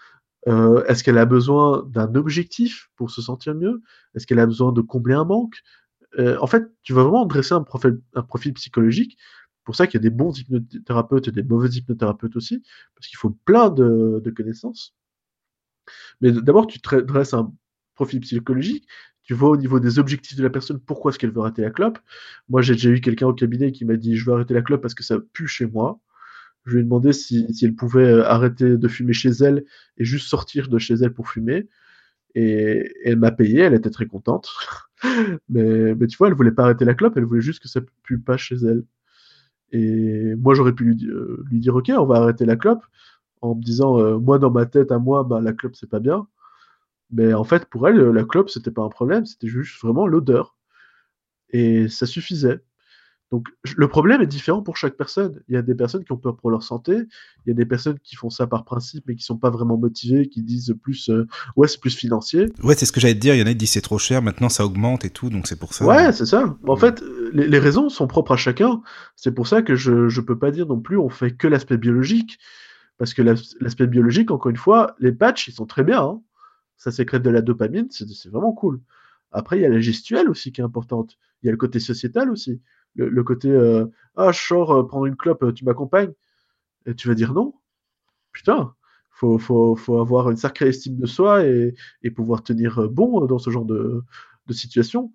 Euh, 0.48 0.84
Est-ce 0.86 1.04
qu'elle 1.04 1.18
a 1.18 1.26
besoin 1.26 1.84
d'un 1.88 2.14
objectif 2.16 2.90
pour 2.96 3.10
se 3.10 3.22
sentir 3.22 3.54
mieux? 3.54 3.82
Est-ce 4.14 4.26
qu'elle 4.26 4.40
a 4.40 4.46
besoin 4.46 4.72
de 4.72 4.80
combler 4.82 5.14
un 5.14 5.24
manque? 5.24 5.56
Euh, 6.18 6.38
En 6.40 6.46
fait, 6.46 6.64
tu 6.82 6.92
vas 6.94 7.02
vraiment 7.04 7.26
dresser 7.26 7.54
un 7.54 7.62
profil, 7.62 8.54
psychologique. 8.54 9.18
pour 9.64 9.76
ça 9.76 9.86
qu'il 9.86 9.96
y 10.00 10.02
a 10.02 10.08
des 10.08 10.10
bons 10.16 10.32
hypnothérapeutes 10.38 11.28
et 11.28 11.32
des 11.32 11.42
mauvais 11.44 11.68
hypnothérapeutes 11.70 12.36
aussi, 12.36 12.62
parce 12.94 13.08
qu'il 13.08 13.18
faut 13.18 13.30
plein 13.46 13.70
de, 13.70 14.20
de 14.24 14.30
connaissances. 14.30 14.94
Mais 16.20 16.32
d'abord, 16.32 16.66
tu 16.66 16.78
dresses 16.80 17.34
un 17.34 17.52
profil 17.94 18.20
psychologique, 18.20 18.86
tu 19.30 19.34
vois 19.34 19.50
au 19.50 19.56
niveau 19.56 19.78
des 19.78 20.00
objectifs 20.00 20.36
de 20.36 20.42
la 20.42 20.50
personne 20.50 20.80
pourquoi 20.80 21.12
est-ce 21.12 21.18
qu'elle 21.20 21.30
veut 21.30 21.40
arrêter 21.40 21.62
la 21.62 21.70
clope? 21.70 22.00
Moi, 22.48 22.62
j'ai 22.62 22.72
déjà 22.72 22.90
eu 22.90 23.00
quelqu'un 23.00 23.28
au 23.28 23.32
cabinet 23.32 23.70
qui 23.70 23.84
m'a 23.84 23.94
dit 23.94 24.16
je 24.16 24.24
veux 24.26 24.32
arrêter 24.32 24.54
la 24.54 24.60
clope 24.60 24.82
parce 24.82 24.94
que 24.94 25.04
ça 25.04 25.18
pue 25.32 25.46
chez 25.46 25.66
moi. 25.66 26.00
Je 26.66 26.72
lui 26.72 26.80
ai 26.80 26.82
demandé 26.82 27.12
si, 27.12 27.46
elle 27.62 27.76
pouvait 27.76 28.10
euh, 28.10 28.24
arrêter 28.26 28.76
de 28.76 28.88
fumer 28.88 29.12
chez 29.12 29.28
elle 29.28 29.64
et 29.98 30.04
juste 30.04 30.26
sortir 30.26 30.66
de 30.68 30.78
chez 30.78 30.94
elle 30.94 31.12
pour 31.12 31.28
fumer. 31.28 31.68
Et, 32.34 32.92
elle 33.04 33.18
m'a 33.18 33.30
payé, 33.30 33.60
elle 33.60 33.74
était 33.74 33.90
très 33.90 34.06
contente. 34.06 34.50
mais, 35.48 35.94
tu 36.08 36.16
vois, 36.16 36.26
elle 36.26 36.34
voulait 36.34 36.50
pas 36.50 36.64
arrêter 36.64 36.84
la 36.84 36.94
clope, 36.94 37.16
elle 37.16 37.24
voulait 37.24 37.40
juste 37.40 37.62
que 37.62 37.68
ça 37.68 37.80
pue 38.02 38.18
pas 38.18 38.36
chez 38.36 38.56
elle. 38.56 38.82
Et 39.70 40.34
moi, 40.34 40.54
j'aurais 40.54 40.74
pu 40.74 40.84
lui, 40.86 41.06
euh, 41.06 41.44
dire 41.52 41.76
ok, 41.76 41.92
on 41.96 42.06
va 42.06 42.16
arrêter 42.16 42.46
la 42.46 42.56
clope 42.56 42.82
en 43.42 43.54
me 43.54 43.62
disant 43.62 44.00
euh, 44.00 44.18
moi 44.18 44.40
dans 44.40 44.50
ma 44.50 44.66
tête 44.66 44.90
à 44.90 44.98
moi, 44.98 45.22
bah, 45.22 45.40
la 45.40 45.52
clope 45.52 45.76
c'est 45.76 45.88
pas 45.88 46.00
bien. 46.00 46.26
Mais 47.12 47.34
en 47.34 47.44
fait, 47.44 47.66
pour 47.66 47.88
elle, 47.88 47.96
la 47.96 48.24
clope, 48.24 48.50
c'était 48.50 48.70
pas 48.70 48.82
un 48.82 48.88
problème, 48.88 49.26
c'était 49.26 49.48
juste 49.48 49.80
vraiment 49.82 50.06
l'odeur. 50.06 50.56
Et 51.50 51.88
ça 51.88 52.06
suffisait. 52.06 52.60
Donc, 53.30 53.46
le 53.76 53.86
problème 53.86 54.20
est 54.20 54.26
différent 54.26 54.60
pour 54.60 54.76
chaque 54.76 54.96
personne. 54.96 55.40
Il 55.48 55.54
y 55.54 55.56
a 55.56 55.62
des 55.62 55.76
personnes 55.76 56.04
qui 56.04 56.10
ont 56.10 56.16
peur 56.16 56.36
pour 56.36 56.50
leur 56.50 56.64
santé, 56.64 56.94
il 56.94 57.48
y 57.48 57.50
a 57.52 57.54
des 57.54 57.64
personnes 57.64 57.98
qui 58.00 58.16
font 58.16 58.28
ça 58.28 58.48
par 58.48 58.64
principe, 58.64 59.04
mais 59.06 59.14
qui 59.14 59.22
sont 59.22 59.36
pas 59.36 59.50
vraiment 59.50 59.78
motivées, 59.78 60.28
qui 60.28 60.42
disent 60.42 60.74
plus, 60.82 61.10
euh, 61.10 61.28
ouais, 61.54 61.68
c'est 61.68 61.80
plus 61.80 61.94
financier. 61.94 62.46
Ouais, 62.64 62.74
c'est 62.74 62.86
ce 62.86 62.92
que 62.92 62.98
j'allais 62.98 63.14
te 63.14 63.20
dire. 63.20 63.34
Il 63.36 63.38
y 63.38 63.42
en 63.42 63.46
a 63.46 63.50
qui 63.50 63.56
disent 63.56 63.70
c'est 63.70 63.80
trop 63.82 63.98
cher, 63.98 64.20
maintenant 64.20 64.48
ça 64.48 64.64
augmente 64.64 65.04
et 65.04 65.10
tout, 65.10 65.30
donc 65.30 65.46
c'est 65.46 65.58
pour 65.58 65.74
ça. 65.74 65.86
Ouais, 65.86 66.12
c'est 66.12 66.26
ça. 66.26 66.56
En 66.66 66.76
fait, 66.76 67.04
les, 67.32 67.46
les, 67.46 67.58
raisons 67.60 67.88
sont 67.88 68.08
propres 68.08 68.32
à 68.32 68.36
chacun. 68.36 68.82
C'est 69.14 69.32
pour 69.32 69.46
ça 69.46 69.62
que 69.62 69.76
je, 69.76 70.08
je 70.08 70.20
peux 70.20 70.38
pas 70.38 70.50
dire 70.50 70.66
non 70.66 70.80
plus, 70.80 70.98
on 70.98 71.08
fait 71.08 71.30
que 71.30 71.46
l'aspect 71.46 71.78
biologique. 71.78 72.38
Parce 72.98 73.14
que 73.14 73.22
l'aspect 73.22 73.86
biologique, 73.86 74.30
encore 74.30 74.50
une 74.50 74.58
fois, 74.58 74.94
les 74.98 75.12
patchs, 75.12 75.48
ils 75.48 75.54
sont 75.54 75.64
très 75.64 75.84
bien. 75.84 76.02
Hein 76.02 76.20
ça 76.80 76.90
sécrète 76.90 77.22
de 77.22 77.28
la 77.28 77.42
dopamine, 77.42 77.88
c'est 77.90 78.30
vraiment 78.30 78.54
cool. 78.54 78.80
Après, 79.32 79.58
il 79.58 79.62
y 79.62 79.66
a 79.66 79.68
la 79.68 79.80
gestuelle 79.80 80.30
aussi 80.30 80.50
qui 80.50 80.62
est 80.62 80.64
importante. 80.64 81.18
Il 81.42 81.46
y 81.46 81.48
a 81.50 81.52
le 81.52 81.58
côté 81.58 81.78
sociétal 81.78 82.30
aussi. 82.30 82.62
Le, 82.94 83.22
côté 83.22 83.50
euh, 83.50 83.84
Ah, 84.16 84.32
je 84.32 84.40
sors 84.40 84.72
euh, 84.72 84.86
prendre 84.86 85.04
une 85.04 85.16
clope, 85.16 85.42
euh, 85.42 85.52
tu 85.52 85.66
m'accompagnes 85.66 86.12
Et 86.86 86.94
tu 86.94 87.06
vas 87.06 87.14
dire 87.14 87.34
non. 87.34 87.52
Putain, 88.32 88.74
faut, 89.10 89.38
faut, 89.38 89.76
faut 89.76 90.00
avoir 90.00 90.30
une 90.30 90.38
sacrée 90.38 90.68
estime 90.68 90.96
de 90.96 91.04
soi 91.04 91.44
et, 91.44 91.74
et 92.02 92.10
pouvoir 92.10 92.42
tenir 92.42 92.88
bon 92.88 93.26
dans 93.26 93.38
ce 93.38 93.50
genre 93.50 93.66
de, 93.66 94.02
de 94.46 94.52
situation. 94.54 95.12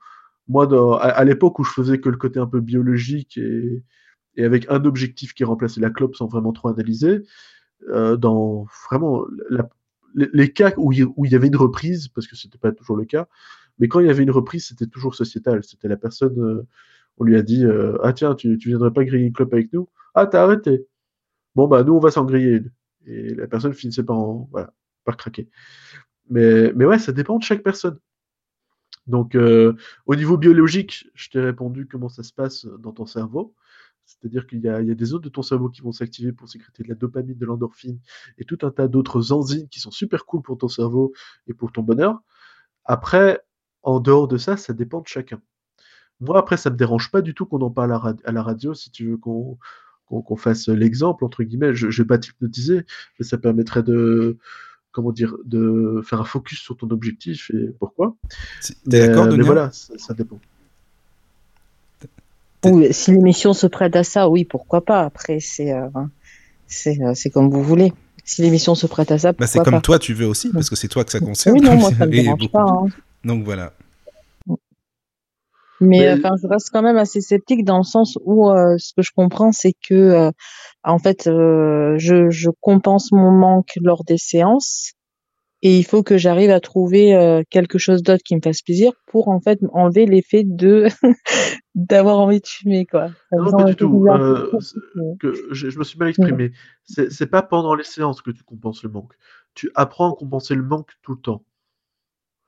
Moi, 0.48 0.68
à, 1.02 1.24
l'époque 1.24 1.58
où 1.58 1.64
je 1.64 1.72
faisais 1.72 2.00
que 2.00 2.10
le 2.10 2.18
côté 2.18 2.40
un 2.40 2.46
peu 2.46 2.60
biologique 2.62 3.38
et, 3.40 3.84
et 4.36 4.46
avec 4.46 4.70
un 4.70 4.86
objectif 4.86 5.34
qui 5.34 5.44
remplaçait 5.44 5.82
la 5.82 5.90
clope 5.90 6.16
sans 6.16 6.28
vraiment 6.28 6.54
trop 6.54 6.70
analyser, 6.70 7.24
dans 7.90 8.68
vraiment 8.88 9.26
la, 9.50 9.68
les 10.16 10.52
cas 10.52 10.74
où 10.78 10.92
il, 10.94 11.08
y 11.18 11.36
avait 11.36 11.48
une 11.48 11.56
reprise, 11.56 12.08
parce 12.08 12.28
que 12.28 12.36
c'était 12.36 12.58
pas 12.58 12.72
toujours 12.72 12.96
le 12.98 13.06
cas, 13.06 13.28
mais 13.80 13.88
quand 13.88 14.00
il 14.00 14.08
y 14.08 14.10
avait 14.10 14.24
une 14.24 14.32
reprise, 14.32 14.68
c'était 14.68 14.88
toujours 14.88 15.16
sociétal. 15.16 15.64
C'était 15.64 15.88
la 15.88 15.98
personne, 15.98 16.40
euh, 16.40 16.68
on 17.18 17.26
lui 17.26 17.36
a 17.38 17.42
dit 17.42 17.66
euh, 17.66 17.98
Ah 18.04 18.14
tiens, 18.14 18.36
tu, 18.36 18.58
tu 18.58 18.70
viendrais 18.70 18.94
pas 18.94 19.04
griller 19.04 19.26
une 19.26 19.34
clope 19.34 19.54
avec 19.54 19.74
nous 19.74 19.90
Ah, 20.14 20.28
t'as 20.28 20.44
arrêté. 20.44 20.88
Bon, 21.56 21.68
bah, 21.68 21.84
nous, 21.84 21.94
on 21.94 22.00
va 22.00 22.12
s'en 22.12 22.26
griller. 22.26 22.62
Et 23.06 23.36
la 23.36 23.48
personne 23.48 23.74
finissait 23.74 24.04
par 24.04 25.18
craquer. 25.18 25.50
Mais, 26.30 26.74
mais 26.74 26.86
ouais, 26.86 27.00
ça 27.00 27.12
dépend 27.12 27.38
de 27.38 27.44
chaque 27.44 27.64
personne. 27.64 28.00
Donc, 29.08 29.36
euh, 29.36 29.74
au 30.08 30.16
niveau 30.16 30.38
biologique, 30.38 31.08
je 31.14 31.30
t'ai 31.30 31.40
répondu 31.40 31.88
comment 31.88 32.10
ça 32.10 32.24
se 32.24 32.34
passe 32.34 32.66
dans 32.80 32.92
ton 32.92 33.06
cerveau. 33.06 33.54
C'est-à-dire 34.06 34.46
qu'il 34.48 34.60
y, 34.60 34.64
y, 34.64 34.70
a 34.70 34.82
des 34.82 35.06
zones 35.06 35.22
de 35.22 35.30
ton 35.30 35.42
cerveau 35.42 35.70
qui 35.70 35.82
vont 35.82 35.92
s'activer 35.92 36.32
pour 36.32 36.48
sécréter 36.48 36.84
de 36.84 36.90
la 36.90 36.96
dopamine, 36.96 37.38
de 37.38 37.46
l'endorphine 37.46 38.00
et 38.38 38.46
tout 38.46 38.60
un 38.62 38.72
tas 38.72 38.88
d'autres 38.88 39.32
enzymes 39.32 39.68
qui 39.68 39.80
sont 39.80 39.92
super 39.92 40.26
cool 40.26 40.42
pour 40.42 40.58
ton 40.58 40.68
cerveau 40.68 41.14
et 41.48 41.54
pour 41.54 41.72
ton 41.72 41.82
bonheur. 41.82 42.22
Après, 42.86 43.42
en 43.84 44.00
dehors 44.00 44.28
de 44.28 44.38
ça, 44.38 44.58
ça 44.58 44.74
dépend 44.74 45.02
de 45.02 45.08
chacun. 45.08 45.42
Moi, 46.20 46.38
après, 46.38 46.58
ça 46.58 46.70
me 46.70 46.78
dérange 46.78 47.12
pas 47.12 47.22
du 47.22 47.34
tout 47.34 47.46
qu'on 47.46 47.62
en 47.62 47.72
parle 47.72 47.94
à, 47.94 48.16
à, 48.24 48.32
la 48.32 48.42
radio, 48.42 48.74
si 48.74 48.90
tu 48.90 49.10
veux 49.10 49.18
qu'on 49.18 49.58
qu 50.10 50.16
qu 50.28 50.38
fasse 50.38 50.70
l'exemple, 50.70 51.26
entre 51.26 51.44
guillemets. 51.44 51.76
Je 51.76 51.88
ne 51.88 51.92
vais 51.92 52.06
pas 52.06 52.18
t'hypnotiser, 52.18 52.86
mais 53.20 53.26
ça 53.26 53.38
permettrait 53.38 53.84
de 53.84 54.38
comment 54.92 55.12
dire, 55.12 55.36
de 55.44 56.02
faire 56.06 56.22
un 56.22 56.26
focus 56.26 56.60
sur 56.60 56.78
ton 56.78 56.90
objectif 56.90 57.52
et 57.52 57.70
pourquoi. 57.80 58.16
Mais, 58.86 59.10
mais 59.10 59.44
voilà, 59.44 59.70
ça, 59.72 59.98
ça 59.98 60.14
dépend. 60.14 60.40
Oui, 62.66 62.88
si 62.92 63.12
l'émission 63.12 63.54
se 63.54 63.68
prête 63.68 63.96
à 63.96 64.04
ça, 64.04 64.30
oui, 64.30 64.46
pourquoi 64.46 64.84
pas. 64.84 65.02
Après, 65.02 65.40
c'est 65.40 65.72
euh, 65.72 65.88
c'est 66.68 67.02
euh, 67.02 67.14
comme 67.34 67.50
vous 67.50 67.64
voulez. 67.64 67.94
Si 68.24 68.42
l'émission 68.42 68.74
se 68.74 68.88
prête 68.88 69.12
à 69.12 69.20
ça, 69.20 69.34
bah, 69.34 69.46
c'est 69.46 69.60
comme 69.60 69.76
pas. 69.76 69.82
toi, 69.82 70.00
tu 70.00 70.14
veux 70.14 70.26
aussi, 70.26 70.50
parce 70.50 70.70
que 70.70 70.76
c'est 70.76 70.88
toi 70.88 71.04
que 71.04 71.12
ça 71.12 71.20
concerne. 71.20 71.56
Oui, 71.56 71.62
non, 71.62 71.76
moi, 71.76 71.92
ça 71.92 72.06
me 72.06 72.12
dérange 72.24 72.50
pas. 72.50 72.64
Hein. 72.64 72.88
Donc 73.24 73.44
voilà. 73.44 73.74
Mais, 75.82 76.00
Mais... 76.00 76.14
Enfin, 76.14 76.32
je 76.42 76.48
reste 76.48 76.70
quand 76.72 76.82
même 76.82 76.98
assez 76.98 77.22
sceptique 77.22 77.64
dans 77.66 77.78
le 77.78 77.84
sens 77.84 78.18
où 78.24 78.50
euh, 78.50 78.78
ce 78.78 78.94
que 78.94 79.02
je 79.02 79.12
comprends, 79.16 79.52
c'est 79.52 79.74
que 79.74 79.94
euh, 79.94 80.32
en 80.84 81.00
fait, 81.00 81.28
euh, 81.28 81.96
je, 81.98 82.30
je 82.30 82.50
compense 82.62 83.12
mon 83.12 83.32
manque 83.32 83.74
lors 83.82 84.04
des 84.04 84.18
séances 84.18 84.94
et 85.66 85.80
il 85.80 85.84
faut 85.84 86.04
que 86.04 86.16
j'arrive 86.16 86.52
à 86.52 86.60
trouver 86.60 87.16
euh, 87.16 87.42
quelque 87.50 87.80
chose 87.80 88.04
d'autre 88.04 88.22
qui 88.24 88.36
me 88.36 88.40
fasse 88.40 88.62
plaisir 88.62 88.92
pour 89.08 89.30
en 89.30 89.42
fait 89.42 89.60
enlever 89.74 90.06
l'effet 90.06 90.44
de 90.46 90.86
d'avoir 91.74 92.20
envie 92.20 92.40
de 92.40 92.46
fumer 92.46 92.86
quoi. 92.86 93.10
Non, 93.32 93.50
pas 93.50 93.64
du 93.64 93.76
tout. 93.76 94.06
Euh, 94.08 94.52
que 95.20 95.34
je, 95.50 95.72
je 95.72 95.80
me 95.80 95.84
suis 95.84 95.98
mal 95.98 96.10
exprimé. 96.10 96.52
C'est 96.84 97.12
c'est 97.12 97.26
pas 97.26 97.42
pendant 97.42 97.74
les 97.74 97.84
séances 97.84 98.22
que 98.22 98.30
tu 98.30 98.44
compenses 98.44 98.84
le 98.84 98.92
manque. 98.92 99.14
Tu 99.56 99.72
apprends 99.74 100.14
à 100.14 100.16
compenser 100.16 100.54
le 100.54 100.62
manque 100.62 100.92
tout 101.02 101.14
le 101.14 101.20
temps. 101.20 101.44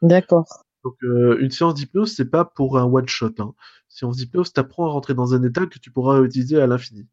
D'accord. 0.04 0.46
Donc, 0.84 0.98
euh, 1.02 1.40
une 1.40 1.50
séance 1.50 1.74
d'hypnose, 1.74 2.14
c'est 2.16 2.30
pas 2.30 2.46
pour 2.46 2.78
un 2.78 2.84
one 2.84 3.08
shot. 3.08 3.34
Hein. 3.40 3.56
Séance 3.90 4.18
d'hypnose, 4.18 4.54
t'apprends 4.54 4.86
à 4.86 4.90
rentrer 4.90 5.16
dans 5.16 5.34
un 5.34 5.42
état 5.42 5.66
que 5.66 5.80
tu 5.80 5.90
pourras 5.90 6.22
utiliser 6.22 6.62
à 6.62 6.68
l'infini. 6.68 7.08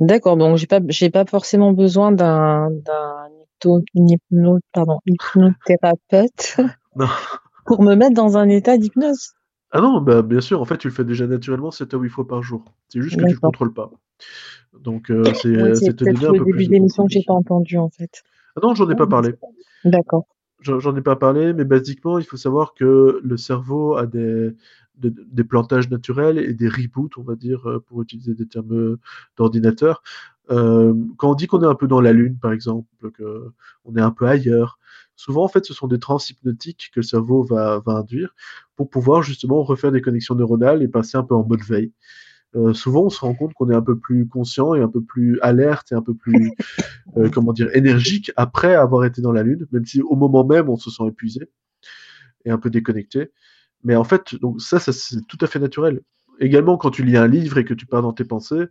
D'accord, 0.00 0.36
donc 0.36 0.56
j'ai 0.56 0.66
pas 0.66 0.80
j'ai 0.88 1.10
pas 1.10 1.26
forcément 1.26 1.72
besoin 1.72 2.10
d'un 2.10 2.70
d'un 2.70 3.28
hypno, 3.62 3.82
hypno- 3.94 4.58
pardon, 4.72 4.98
hypnothérapeute 5.06 6.56
Non. 6.96 7.06
pour 7.66 7.82
me 7.82 7.94
mettre 7.94 8.14
dans 8.14 8.36
un 8.36 8.48
état 8.48 8.76
d'hypnose. 8.78 9.34
Ah 9.72 9.80
non, 9.80 10.00
bah, 10.00 10.22
bien 10.22 10.40
sûr, 10.40 10.60
en 10.60 10.64
fait, 10.64 10.78
tu 10.78 10.88
le 10.88 10.92
fais 10.94 11.04
déjà 11.04 11.26
naturellement 11.26 11.70
7 11.70 11.94
à 11.94 11.98
8 11.98 12.08
fois 12.08 12.26
par 12.26 12.42
jour. 12.42 12.64
C'est 12.88 13.00
juste 13.00 13.14
que 13.16 13.20
tu 13.20 13.26
le 13.26 13.34
D'accord. 13.34 13.52
contrôles 13.52 13.72
pas. 13.72 13.90
Donc, 14.80 15.10
euh, 15.10 15.32
c'est 15.32 15.48
Oui, 15.48 15.92
peut-être 15.96 16.20
le 16.20 16.38
peu 16.38 16.44
début 16.44 16.64
de 16.66 16.70
l'émission 16.72 17.04
que 17.04 17.12
j'ai 17.12 17.22
pas 17.22 17.34
entendu 17.34 17.76
en 17.78 17.88
fait. 17.90 18.22
Ah 18.56 18.60
non, 18.62 18.74
j'en 18.74 18.90
ai 18.90 18.96
pas 18.96 19.06
parlé. 19.06 19.34
D'accord. 19.84 20.26
J'en 20.60 20.94
ai 20.96 21.00
pas 21.02 21.16
parlé, 21.16 21.52
mais 21.54 21.64
basiquement, 21.64 22.18
il 22.18 22.24
faut 22.24 22.36
savoir 22.36 22.74
que 22.74 23.20
le 23.22 23.36
cerveau 23.36 23.96
a 23.96 24.06
des, 24.06 24.50
de- 25.00 25.14
des 25.30 25.44
plantages 25.44 25.90
naturels 25.90 26.38
et 26.38 26.54
des 26.54 26.68
reboots, 26.68 27.16
on 27.18 27.22
va 27.22 27.34
dire, 27.36 27.68
euh, 27.68 27.80
pour 27.80 28.02
utiliser 28.02 28.34
des 28.34 28.46
termes 28.46 28.72
euh, 28.72 29.00
d'ordinateur. 29.36 30.02
Euh, 30.50 30.94
quand 31.16 31.30
on 31.30 31.34
dit 31.34 31.46
qu'on 31.46 31.62
est 31.62 31.66
un 31.66 31.74
peu 31.74 31.86
dans 31.86 32.00
la 32.00 32.12
lune, 32.12 32.38
par 32.40 32.52
exemple, 32.52 32.86
qu'on 33.16 33.96
est 33.96 34.00
un 34.00 34.10
peu 34.10 34.26
ailleurs, 34.26 34.78
souvent, 35.16 35.44
en 35.44 35.48
fait, 35.48 35.64
ce 35.64 35.74
sont 35.74 35.86
des 35.86 35.98
trans 35.98 36.18
hypnotiques 36.18 36.90
que 36.94 37.00
le 37.00 37.04
cerveau 37.04 37.42
va, 37.44 37.80
va 37.86 37.92
induire 37.94 38.34
pour 38.76 38.90
pouvoir 38.90 39.22
justement 39.22 39.62
refaire 39.62 39.92
des 39.92 40.00
connexions 40.00 40.34
neuronales 40.34 40.82
et 40.82 40.88
passer 40.88 41.16
un 41.18 41.22
peu 41.22 41.34
en 41.34 41.44
mode 41.46 41.62
veille. 41.62 41.92
Euh, 42.56 42.74
souvent, 42.74 43.04
on 43.04 43.10
se 43.10 43.20
rend 43.20 43.34
compte 43.34 43.54
qu'on 43.54 43.70
est 43.70 43.74
un 43.74 43.82
peu 43.82 43.98
plus 43.98 44.26
conscient 44.26 44.74
et 44.74 44.80
un 44.80 44.88
peu 44.88 45.02
plus 45.02 45.38
alerte 45.40 45.92
et 45.92 45.94
un 45.94 46.02
peu 46.02 46.14
plus, 46.14 46.52
euh, 47.16 47.30
comment 47.30 47.52
dire, 47.52 47.68
énergique 47.76 48.32
après 48.36 48.74
avoir 48.74 49.04
été 49.04 49.22
dans 49.22 49.32
la 49.32 49.42
lune, 49.44 49.66
même 49.72 49.84
si 49.86 50.02
au 50.02 50.16
moment 50.16 50.44
même 50.44 50.68
on 50.68 50.76
se 50.76 50.90
sent 50.90 51.04
épuisé 51.06 51.48
et 52.44 52.50
un 52.50 52.58
peu 52.58 52.70
déconnecté. 52.70 53.30
Mais 53.84 53.96
en 53.96 54.04
fait, 54.04 54.34
donc 54.36 54.60
ça, 54.60 54.78
ça 54.78 54.92
c'est 54.92 55.26
tout 55.26 55.38
à 55.40 55.46
fait 55.46 55.58
naturel. 55.58 56.00
Également, 56.38 56.76
quand 56.76 56.90
tu 56.90 57.04
lis 57.04 57.16
un 57.16 57.26
livre 57.26 57.58
et 57.58 57.64
que 57.64 57.74
tu 57.74 57.86
pars 57.86 58.02
dans 58.02 58.12
tes 58.12 58.24
pensées, 58.24 58.66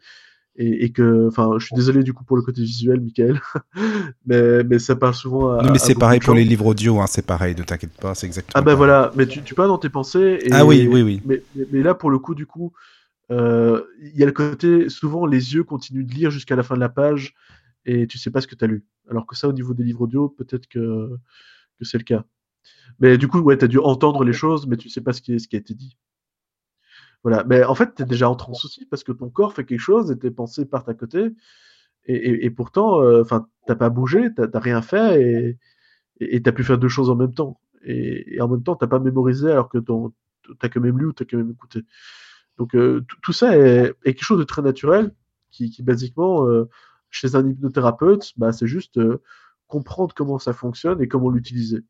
et, 0.55 0.85
et 0.85 0.91
que, 0.91 1.27
enfin, 1.27 1.51
je 1.57 1.65
suis 1.65 1.75
désolé 1.75 2.03
du 2.03 2.13
coup 2.13 2.23
pour 2.23 2.35
le 2.35 2.43
côté 2.43 2.61
visuel, 2.61 2.99
Michael, 2.99 3.39
mais, 4.25 4.63
mais 4.63 4.79
ça 4.79 4.95
parle 4.95 5.13
souvent 5.13 5.51
à. 5.51 5.63
Non, 5.63 5.71
mais 5.71 5.79
c'est 5.79 5.95
pareil 5.95 6.19
pour 6.19 6.33
gens. 6.33 6.39
les 6.39 6.43
livres 6.43 6.65
audio, 6.65 6.99
hein, 6.99 7.07
c'est 7.07 7.25
pareil, 7.25 7.55
ne 7.55 7.63
t'inquiète 7.63 7.93
pas, 7.93 8.15
c'est 8.15 8.27
exactement 8.27 8.53
Ah 8.55 8.61
ben 8.61 8.75
voilà, 8.75 9.11
mais 9.15 9.25
tu, 9.25 9.41
tu 9.41 9.55
pars 9.55 9.67
dans 9.67 9.77
tes 9.77 9.89
pensées. 9.89 10.39
Et, 10.41 10.49
Ah 10.51 10.65
oui, 10.65 10.87
oui, 10.89 11.01
oui. 11.01 11.21
Mais, 11.25 11.41
mais, 11.55 11.65
mais 11.71 11.81
là, 11.81 11.93
pour 11.93 12.09
le 12.09 12.19
coup, 12.19 12.35
du 12.35 12.45
coup, 12.45 12.73
euh, 13.31 13.83
il 14.01 14.17
y 14.17 14.23
a 14.23 14.25
le 14.25 14.31
côté, 14.31 14.89
souvent, 14.89 15.25
les 15.25 15.53
yeux 15.53 15.63
continuent 15.63 16.05
de 16.05 16.13
lire 16.13 16.31
jusqu'à 16.31 16.55
la 16.55 16.63
fin 16.63 16.75
de 16.75 16.79
la 16.79 16.89
page 16.89 17.35
et 17.85 18.07
tu 18.07 18.17
sais 18.17 18.31
pas 18.31 18.41
ce 18.41 18.47
que 18.47 18.55
tu 18.55 18.65
as 18.65 18.67
lu. 18.67 18.85
Alors 19.09 19.25
que 19.25 19.35
ça, 19.35 19.47
au 19.47 19.53
niveau 19.53 19.73
des 19.73 19.83
livres 19.83 20.01
audio, 20.01 20.29
peut-être 20.29 20.67
que, 20.67 21.15
que 21.77 21.85
c'est 21.85 21.97
le 21.97 22.03
cas. 22.03 22.25
Mais 22.99 23.17
du 23.17 23.27
coup, 23.27 23.39
ouais, 23.39 23.57
tu 23.57 23.65
as 23.65 23.67
dû 23.67 23.79
entendre 23.79 24.23
les 24.23 24.33
choses, 24.33 24.67
mais 24.67 24.77
tu 24.77 24.89
sais 24.89 25.01
pas 25.01 25.13
ce 25.13 25.21
qui, 25.21 25.33
a 25.33 25.57
été 25.57 25.73
dit. 25.73 25.97
Voilà. 27.23 27.43
Mais 27.45 27.63
en 27.63 27.75
fait, 27.75 27.95
tu 27.95 28.03
es 28.03 28.05
déjà 28.05 28.29
en 28.29 28.35
transe 28.35 28.65
aussi 28.65 28.85
parce 28.85 29.03
que 29.03 29.11
ton 29.11 29.29
corps 29.29 29.53
fait 29.53 29.65
quelque 29.65 29.79
chose 29.79 30.11
et 30.11 30.17
tes 30.19 30.31
pensées 30.31 30.65
partent 30.65 30.89
à 30.89 30.93
côté. 30.93 31.31
Et, 32.05 32.49
pourtant, 32.49 33.01
enfin, 33.21 33.47
t'as 33.67 33.75
pas 33.75 33.89
bougé, 33.89 34.29
t'as 34.35 34.59
rien 34.59 34.81
fait 34.81 35.21
et 35.21 35.57
et 36.19 36.41
t'as 36.41 36.51
pu 36.51 36.63
faire 36.63 36.77
deux 36.77 36.89
choses 36.89 37.09
en 37.09 37.15
même 37.15 37.33
temps. 37.33 37.59
Et, 37.83 38.39
en 38.41 38.47
même 38.47 38.63
temps, 38.63 38.75
t'as 38.75 38.87
pas 38.87 38.99
mémorisé 38.99 39.51
alors 39.51 39.69
que 39.69 39.77
ton- 39.77 40.13
t'as 40.59 40.69
quand 40.69 40.81
même 40.81 40.97
lu 40.97 41.07
ou 41.07 41.13
t'as 41.13 41.25
quand 41.25 41.37
même 41.37 41.51
écouté. 41.51 41.85
Donc 42.57 42.75
euh, 42.75 43.05
tout- 43.21 43.33
ça 43.33 43.57
est, 43.57 43.95
quelque 44.03 44.23
chose 44.23 44.39
de 44.39 44.43
très 44.43 44.61
naturel 44.61 45.13
qui, 45.51 45.75
basiquement, 45.83 46.47
euh, 46.47 46.69
chez 47.09 47.35
un 47.35 47.47
hypnothérapeute, 47.47 48.33
bah, 48.37 48.51
c'est 48.51 48.67
juste 48.67 48.97
euh, 48.97 49.21
comprendre 49.67 50.13
comment 50.15 50.39
ça 50.39 50.53
fonctionne 50.53 51.01
et 51.01 51.07
comment 51.07 51.29
l'utiliser. 51.29 51.83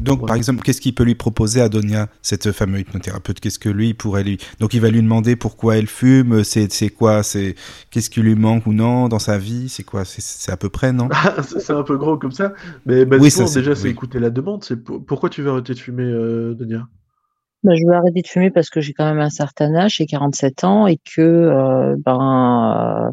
Donc, 0.00 0.20
Ouais. 0.20 0.26
par 0.28 0.36
exemple, 0.36 0.62
qu'est-ce 0.62 0.80
qu'il 0.80 0.94
peut 0.94 1.02
lui 1.02 1.16
proposer 1.16 1.60
à 1.60 1.68
Donia, 1.68 2.08
cette 2.22 2.52
fameuse 2.52 2.82
hypnothérapeute? 2.82 3.40
Qu'est-ce 3.40 3.58
que 3.58 3.68
lui 3.68 3.94
pourrait 3.94 4.22
lui 4.22 4.38
Donc, 4.60 4.72
il 4.72 4.80
va 4.80 4.90
lui 4.90 5.02
demander 5.02 5.34
pourquoi 5.34 5.76
elle 5.76 5.88
fume. 5.88 6.44
C'est 6.44 6.70
c'est 6.72 6.88
quoi 6.88 7.24
C'est 7.24 7.56
qu'est-ce 7.90 8.08
qui 8.08 8.20
lui 8.20 8.36
manque 8.36 8.68
ou 8.68 8.72
non 8.72 9.08
dans 9.08 9.18
sa 9.18 9.38
vie? 9.38 9.68
C'est 9.68 9.82
quoi? 9.82 10.04
C'est- 10.04 10.52
à 10.52 10.56
peu 10.56 10.68
près, 10.68 10.92
non? 10.92 11.08
C'est 11.48 11.58
c'est 11.58 11.72
un 11.72 11.82
peu 11.82 11.96
gros 11.98 12.16
comme 12.16 12.30
ça, 12.30 12.52
mais 12.86 13.04
Oui, 13.04 13.28
ça, 13.28 13.44
déjà, 13.46 13.74
c'est 13.74 13.84
oui. 13.84 13.90
écouter 13.90 14.20
la 14.20 14.30
demande. 14.30 14.62
C'est 14.62 14.76
pour- 14.76 15.04
pourquoi 15.04 15.30
tu 15.30 15.42
veux 15.42 15.50
arrêter 15.50 15.74
de 15.74 15.80
fumer, 15.80 16.04
euh, 16.04 16.54
Donia? 16.54 16.86
Bah, 17.64 17.72
je 17.74 17.84
veux 17.84 17.92
arrêter 17.94 18.22
de 18.22 18.26
fumer 18.28 18.50
parce 18.52 18.70
que 18.70 18.80
j'ai 18.80 18.92
quand 18.92 19.04
même 19.04 19.18
un 19.18 19.30
certain 19.30 19.74
âge, 19.74 19.96
j'ai 19.96 20.06
47 20.06 20.62
ans, 20.62 20.86
et 20.86 20.98
que 20.98 21.20
euh, 21.20 21.96
ben 22.04 23.10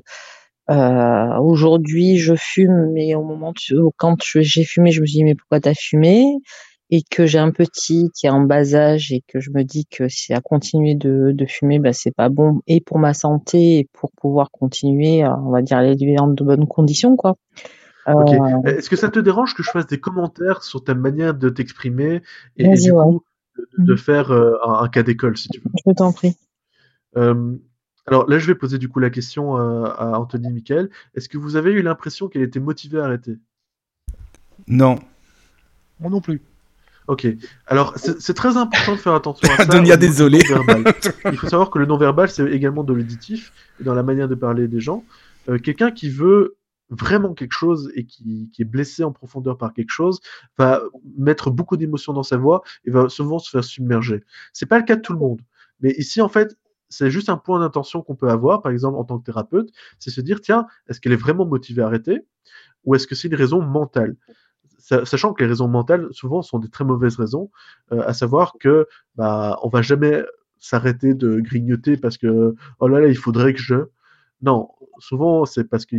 euh, 0.69 0.73
euh, 0.75 1.37
aujourd'hui 1.39 2.17
je 2.17 2.35
fume, 2.35 2.91
mais 2.93 3.15
au 3.15 3.23
moment 3.23 3.53
de- 3.53 3.81
quand 3.97 4.17
j'ai 4.35 4.63
fumé, 4.63 4.91
je 4.91 5.01
me 5.01 5.05
suis 5.07 5.17
dit 5.17 5.23
mais 5.23 5.35
pourquoi 5.35 5.59
t'as 5.59 5.73
fumé? 5.73 6.25
Et 6.95 7.01
que 7.01 7.25
j'ai 7.25 7.39
un 7.39 7.51
petit 7.51 8.09
qui 8.15 8.25
est 8.25 8.29
en 8.29 8.39
bas 8.39 8.73
âge 8.73 9.11
et 9.11 9.21
que 9.27 9.41
je 9.41 9.49
me 9.51 9.63
dis 9.63 9.85
que 9.85 10.07
si 10.07 10.33
à 10.33 10.39
continuer 10.39 10.95
de, 10.95 11.33
de 11.33 11.45
fumer, 11.45 11.77
bah, 11.77 11.91
c'est 11.91 12.15
pas 12.15 12.29
bon 12.29 12.61
et 12.67 12.79
pour 12.79 12.99
ma 12.99 13.13
santé 13.13 13.79
et 13.79 13.89
pour 13.91 14.11
pouvoir 14.13 14.49
continuer, 14.49 15.25
on 15.25 15.51
va 15.51 15.61
dire, 15.61 15.75
à 15.77 15.83
l'élever 15.83 16.15
dans 16.15 16.29
de 16.29 16.41
bonnes 16.41 16.67
conditions, 16.67 17.17
quoi. 17.17 17.35
Euh, 18.07 18.13
Ok. 18.13 18.31
Est-ce 18.65 18.89
que 18.89 18.95
ça 18.95 19.09
te 19.09 19.19
dérange 19.19 19.55
que 19.55 19.63
je 19.63 19.71
fasse 19.71 19.87
des 19.87 19.99
commentaires 19.99 20.63
sur 20.63 20.85
ta 20.85 20.93
manière 20.93 21.33
de 21.33 21.49
t'exprimer 21.49 22.21
et, 22.55 22.63
du 22.63 22.91
ouais. 22.91 23.03
coup 23.03 23.23
de, 23.57 23.83
de 23.83 23.91
Mhm. 23.91 23.97
faire 23.97 24.31
euh, 24.31 24.53
un, 24.65 24.83
un 24.83 24.87
cas 24.87 25.03
d'école, 25.03 25.35
si 25.37 25.49
tu 25.49 25.59
veux 25.59 25.71
je 25.85 25.91
t'en 25.91 26.13
prie. 26.13 26.37
Euh, 27.17 27.57
alors 28.07 28.29
là, 28.29 28.39
je 28.39 28.47
vais 28.47 28.55
poser 28.55 28.77
du 28.77 28.87
coup 28.87 28.99
la 28.99 29.09
question 29.09 29.57
à, 29.57 29.87
à 29.97 30.19
Anthony 30.19 30.49
Michael. 30.49 30.89
Est-ce 31.15 31.27
que 31.27 31.37
vous 31.37 31.57
avez 31.57 31.71
eu 31.71 31.81
l'impression 31.81 32.29
qu'elle 32.29 32.43
était 32.43 32.61
motivée 32.61 32.99
à 32.99 33.05
arrêter? 33.05 33.37
Non. 34.67 34.99
Moi 35.99 36.09
non 36.09 36.21
plus. 36.21 36.41
Ok. 37.07 37.27
Alors 37.67 37.93
c'est 37.97 38.33
très 38.33 38.57
important 38.57 38.93
de 38.93 38.97
faire 38.97 39.13
attention 39.13 39.47
à 39.53 39.57
ça. 39.57 39.65
Donia, 39.65 39.97
désolé. 39.97 40.39
Il 41.25 41.37
faut 41.37 41.47
savoir 41.47 41.69
que 41.69 41.79
le 41.79 41.85
non-verbal, 41.85 42.29
c'est 42.29 42.49
également 42.51 42.83
de 42.83 42.93
l'auditif 42.93 43.53
dans 43.79 43.93
la 43.93 44.03
manière 44.03 44.27
de 44.27 44.35
parler 44.35 44.67
des 44.67 44.79
gens. 44.79 45.03
Euh, 45.49 45.59
Quelqu'un 45.59 45.91
qui 45.91 46.09
veut 46.09 46.57
vraiment 46.89 47.33
quelque 47.33 47.53
chose 47.53 47.91
et 47.95 48.05
qui, 48.05 48.49
qui 48.53 48.61
est 48.61 48.65
blessé 48.65 49.03
en 49.03 49.11
profondeur 49.11 49.57
par 49.57 49.73
quelque 49.73 49.89
chose 49.89 50.19
va 50.57 50.81
mettre 51.17 51.49
beaucoup 51.49 51.77
d'émotions 51.77 52.13
dans 52.13 52.23
sa 52.23 52.37
voix 52.37 52.61
et 52.85 52.91
va 52.91 53.09
souvent 53.09 53.39
se 53.39 53.49
faire 53.49 53.63
submerger. 53.63 54.23
C'est 54.53 54.67
pas 54.67 54.77
le 54.77 54.85
cas 54.85 54.95
de 54.95 55.01
tout 55.01 55.13
le 55.13 55.19
monde. 55.19 55.41
Mais 55.81 55.91
ici, 55.97 56.21
en 56.21 56.29
fait, 56.29 56.57
c'est 56.89 57.09
juste 57.09 57.29
un 57.29 57.37
point 57.37 57.59
d'intention 57.59 58.01
qu'on 58.01 58.15
peut 58.15 58.29
avoir, 58.29 58.61
par 58.61 58.71
exemple, 58.71 58.97
en 58.97 59.03
tant 59.03 59.17
que 59.17 59.25
thérapeute, 59.25 59.69
c'est 59.99 60.11
se 60.11 60.21
dire, 60.21 60.41
tiens, 60.41 60.67
est-ce 60.87 61.01
qu'elle 61.01 61.13
est 61.13 61.17
vraiment 61.17 61.45
motivée 61.45 61.81
à 61.81 61.87
arrêter 61.87 62.25
ou 62.83 62.93
est-ce 62.95 63.07
que 63.07 63.15
c'est 63.15 63.27
une 63.27 63.35
raison 63.35 63.61
mentale? 63.61 64.15
Sachant 64.85 65.33
que 65.33 65.41
les 65.41 65.49
raisons 65.49 65.67
mentales, 65.67 66.07
souvent, 66.11 66.43
sont 66.43 66.59
des 66.59 66.69
très 66.69 66.85
mauvaises 66.85 67.15
raisons, 67.15 67.49
euh, 67.91 68.03
à 68.05 68.13
savoir 68.13 68.53
que 68.59 68.87
bah, 69.15 69.57
on 69.63 69.69
va 69.69 69.81
jamais 69.81 70.23
s'arrêter 70.59 71.15
de 71.15 71.39
grignoter 71.39 71.97
parce 71.97 72.19
que, 72.19 72.53
oh 72.79 72.87
là 72.87 72.99
là, 72.99 73.07
il 73.07 73.17
faudrait 73.17 73.53
que 73.53 73.59
je... 73.59 73.75
Non, 74.43 74.69
souvent, 74.99 75.45
c'est 75.45 75.63
parce 75.63 75.87
qu'on 75.87 75.97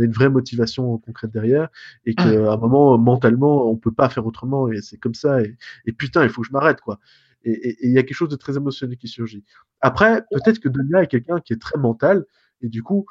a 0.00 0.04
une 0.04 0.12
vraie 0.12 0.30
motivation 0.30 0.96
concrète 0.96 1.32
derrière 1.32 1.68
et 2.06 2.14
qu'à 2.14 2.52
un 2.52 2.56
moment, 2.56 2.96
mentalement, 2.96 3.70
on 3.70 3.76
peut 3.76 3.92
pas 3.92 4.08
faire 4.08 4.24
autrement 4.24 4.70
et 4.70 4.80
c'est 4.80 4.96
comme 4.96 5.14
ça. 5.14 5.42
Et, 5.42 5.56
et 5.84 5.92
putain, 5.92 6.24
il 6.24 6.30
faut 6.30 6.40
que 6.40 6.48
je 6.48 6.52
m'arrête, 6.52 6.80
quoi. 6.80 6.98
Et 7.44 7.76
il 7.86 7.92
y 7.92 7.98
a 7.98 8.02
quelque 8.02 8.16
chose 8.16 8.30
de 8.30 8.36
très 8.36 8.56
émotionnel 8.56 8.96
qui 8.96 9.08
surgit. 9.08 9.44
Après, 9.82 10.22
peut-être 10.30 10.60
que 10.60 10.68
Donia 10.70 11.02
est 11.02 11.08
quelqu'un 11.08 11.40
qui 11.40 11.52
est 11.52 11.60
très 11.60 11.78
mental 11.78 12.24
et 12.62 12.68
du 12.68 12.82
coup, 12.82 13.06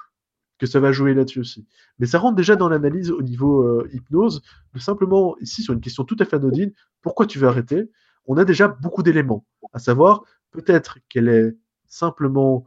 que 0.58 0.66
ça 0.66 0.80
va 0.80 0.92
jouer 0.92 1.14
là-dessus 1.14 1.40
aussi. 1.40 1.68
Mais 2.00 2.06
ça 2.06 2.20
rentre 2.20 2.36
déjà 2.36 2.56
dans 2.56 2.70
l'analyse 2.70 3.12
au 3.12 3.22
niveau 3.22 3.62
euh, 3.62 3.90
hypnose, 3.94 4.42
de 4.74 4.80
simplement, 4.80 5.38
ici, 5.40 5.64
sur 5.64 5.74
une 5.74 5.82
question 5.82 6.04
tout 6.04 6.18
à 6.20 6.26
fait 6.26 6.36
anodine, 6.36 6.72
pourquoi 7.02 7.26
tu 7.26 7.40
veux 7.40 7.48
arrêter? 7.48 7.90
On 8.26 8.38
a 8.38 8.46
déjà 8.46 8.68
beaucoup 8.68 9.04
d'éléments, 9.04 9.46
à 9.74 9.80
savoir, 9.80 10.24
peut-être 10.52 11.00
qu'elle 11.10 11.30
est 11.30 11.56
simplement 11.88 12.66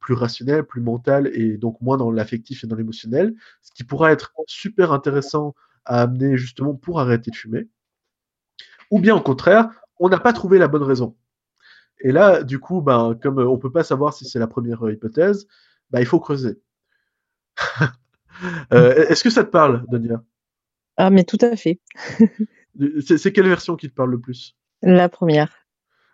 plus 0.00 0.14
rationnelle, 0.14 0.64
plus 0.64 0.82
mentale, 0.82 1.30
et 1.32 1.56
donc 1.56 1.80
moins 1.80 1.96
dans 1.96 2.10
l'affectif 2.10 2.62
et 2.62 2.66
dans 2.66 2.76
l'émotionnel, 2.76 3.34
ce 3.62 3.72
qui 3.72 3.84
pourra 3.84 4.12
être 4.12 4.32
super 4.46 4.92
intéressant 4.92 5.54
à 5.86 6.02
amener 6.02 6.36
justement 6.36 6.74
pour 6.74 7.00
arrêter 7.00 7.30
de 7.30 7.36
fumer. 7.36 7.68
Ou 8.90 9.00
bien 9.00 9.16
au 9.16 9.20
contraire, 9.22 9.70
on 9.98 10.08
n'a 10.08 10.18
pas 10.18 10.32
trouvé 10.32 10.58
la 10.58 10.68
bonne 10.68 10.82
raison. 10.82 11.16
Et 12.00 12.12
là, 12.12 12.42
du 12.42 12.58
coup, 12.58 12.82
ben, 12.82 13.18
comme 13.20 13.38
on 13.38 13.56
peut 13.58 13.72
pas 13.72 13.82
savoir 13.82 14.12
si 14.12 14.26
c'est 14.26 14.38
la 14.38 14.46
première 14.46 14.88
hypothèse, 14.90 15.46
ben, 15.90 16.00
il 16.00 16.06
faut 16.06 16.20
creuser. 16.20 16.60
Euh, 18.72 19.06
Est-ce 19.08 19.22
que 19.22 19.30
ça 19.30 19.44
te 19.44 19.50
parle, 19.50 19.84
Donia 19.88 20.22
Ah, 20.96 21.08
mais 21.10 21.24
tout 21.24 21.38
à 21.40 21.56
fait. 21.56 21.80
C'est 23.06 23.32
quelle 23.32 23.48
version 23.48 23.76
qui 23.76 23.88
te 23.88 23.94
parle 23.94 24.10
le 24.10 24.20
plus? 24.20 24.56
La 24.82 25.08
première. 25.08 25.64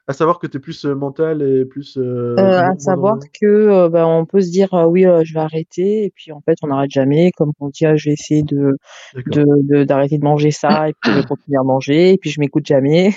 À 0.07 0.13
savoir 0.13 0.39
que 0.39 0.47
tu 0.47 0.57
es 0.57 0.61
plus 0.61 0.85
euh, 0.85 0.95
mental 0.95 1.41
et 1.41 1.65
plus. 1.65 1.97
Euh, 1.97 2.35
Euh, 2.39 2.61
à 2.61 2.77
savoir 2.79 3.17
dans 3.17 3.27
que 3.33 3.47
euh, 3.47 3.89
bah, 3.89 4.07
on 4.07 4.27
peut 4.27 4.41
se 4.41 4.51
dire 4.51 4.75
euh, 4.75 4.85
oui 4.87 5.07
euh, 5.07 5.23
je 5.25 5.33
vais 5.35 5.41
arrêter 5.41 6.05
et 6.05 6.11
puis 6.11 6.33
en 6.33 6.41
fait 6.41 6.57
on 6.63 6.67
n'arrête 6.67 6.91
jamais 6.91 7.31
comme 7.37 7.53
on 7.61 7.69
dit 7.69 7.87
ah, 7.87 7.95
je 7.97 8.09
vais 8.11 8.15
essayer 8.15 8.43
de 8.43 8.77
D'accord. 9.15 9.33
de 9.33 9.45
de- 9.63 9.85
d'arrêter 9.85 10.19
de, 10.19 10.25
manger 10.25 10.51
ça 10.51 10.89
et 10.89 10.95
puis 11.01 11.13
je 11.13 11.17
vais 11.19 11.25
continuer 11.25 11.59
à 11.59 11.63
manger 11.63 12.13
et 12.13 12.19
puis 12.19 12.31
je 12.31 12.41
m'écoute 12.41 12.67
jamais 12.67 13.15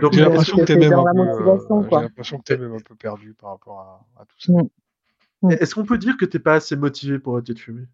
Donc, 0.00 0.14
J'ai 0.14 0.22
l'impression 0.22 0.56
que 0.56 0.62
t'es 0.64 0.72
c'est 0.74 0.78
même 0.78 0.92
un 0.94 1.04
peu, 1.04 1.18
motivation, 1.24 1.78
euh, 1.78 1.82
j'ai 1.82 1.88
quoi. 1.88 2.02
l'impression 2.02 2.38
que 2.38 2.44
t'es 2.44 2.56
même 2.56 2.72
un 2.72 2.80
peu 2.80 2.94
perdu 2.94 3.34
par 3.34 3.50
rapport 3.50 3.80
à, 3.80 4.22
à 4.22 4.24
tout 4.24 4.36
ça. 4.38 4.52
Mm. 4.52 4.68
Est-ce 5.50 5.74
qu'on 5.74 5.84
peut 5.84 5.98
dire 5.98 6.16
que 6.16 6.24
t'es 6.24 6.38
pas 6.38 6.54
assez 6.54 6.76
motivé 6.76 7.18
pour 7.18 7.34
arrêter 7.34 7.54
de 7.54 7.58
fumer? 7.58 7.84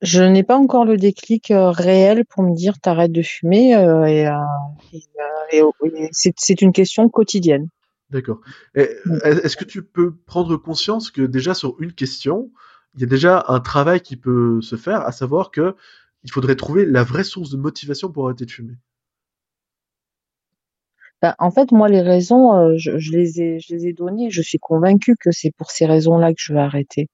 Je 0.00 0.22
n'ai 0.22 0.44
pas 0.44 0.56
encore 0.56 0.84
le 0.84 0.96
déclic 0.96 1.50
euh, 1.50 1.70
réel 1.70 2.24
pour 2.24 2.44
me 2.44 2.54
dire 2.54 2.78
t'arrêtes 2.80 3.10
de 3.12 3.22
fumer 3.22 3.74
euh, 3.74 4.04
et, 4.04 4.28
euh, 4.28 4.34
et, 4.92 5.58
et- 5.58 5.62
et 6.04 6.08
c'est 6.12 6.62
une 6.62 6.72
question 6.72 7.08
quotidienne 7.08 7.68
D'accord. 8.10 8.40
Mm. 8.76 8.80
Est-ce 9.24 9.56
que 9.56 9.64
tu 9.64 9.82
peux 9.82 10.14
prendre 10.26 10.56
conscience 10.56 11.10
que 11.10 11.22
déjà 11.22 11.54
sur 11.54 11.74
une 11.80 11.92
question, 11.92 12.50
il 12.94 13.00
y 13.00 13.04
a 13.04 13.06
déjà 13.06 13.44
un 13.48 13.60
travail 13.60 14.00
qui 14.00 14.16
peut 14.16 14.60
se 14.62 14.76
faire, 14.76 15.02
à 15.02 15.12
savoir 15.12 15.50
que 15.50 15.74
il 16.24 16.30
faudrait 16.32 16.56
trouver 16.56 16.84
la 16.86 17.04
vraie 17.04 17.24
source 17.24 17.50
de 17.50 17.56
motivation 17.56 18.10
pour 18.10 18.26
arrêter 18.26 18.44
de 18.46 18.50
fumer? 18.50 18.74
Bah, 21.22 21.34
en 21.38 21.50
fait, 21.50 21.72
moi, 21.72 21.88
les 21.88 22.00
raisons, 22.00 22.54
euh, 22.54 22.74
je, 22.76 22.98
je 22.98 23.12
les 23.12 23.40
ai, 23.40 23.60
je 23.60 23.74
les 23.74 23.86
ai 23.88 23.92
données. 23.92 24.30
Je 24.30 24.42
suis 24.42 24.58
convaincue 24.58 25.16
que 25.18 25.30
c'est 25.32 25.50
pour 25.56 25.70
ces 25.70 25.86
raisons-là 25.86 26.32
que 26.32 26.40
je 26.40 26.52
vais 26.52 26.60
arrêter. 26.60 27.08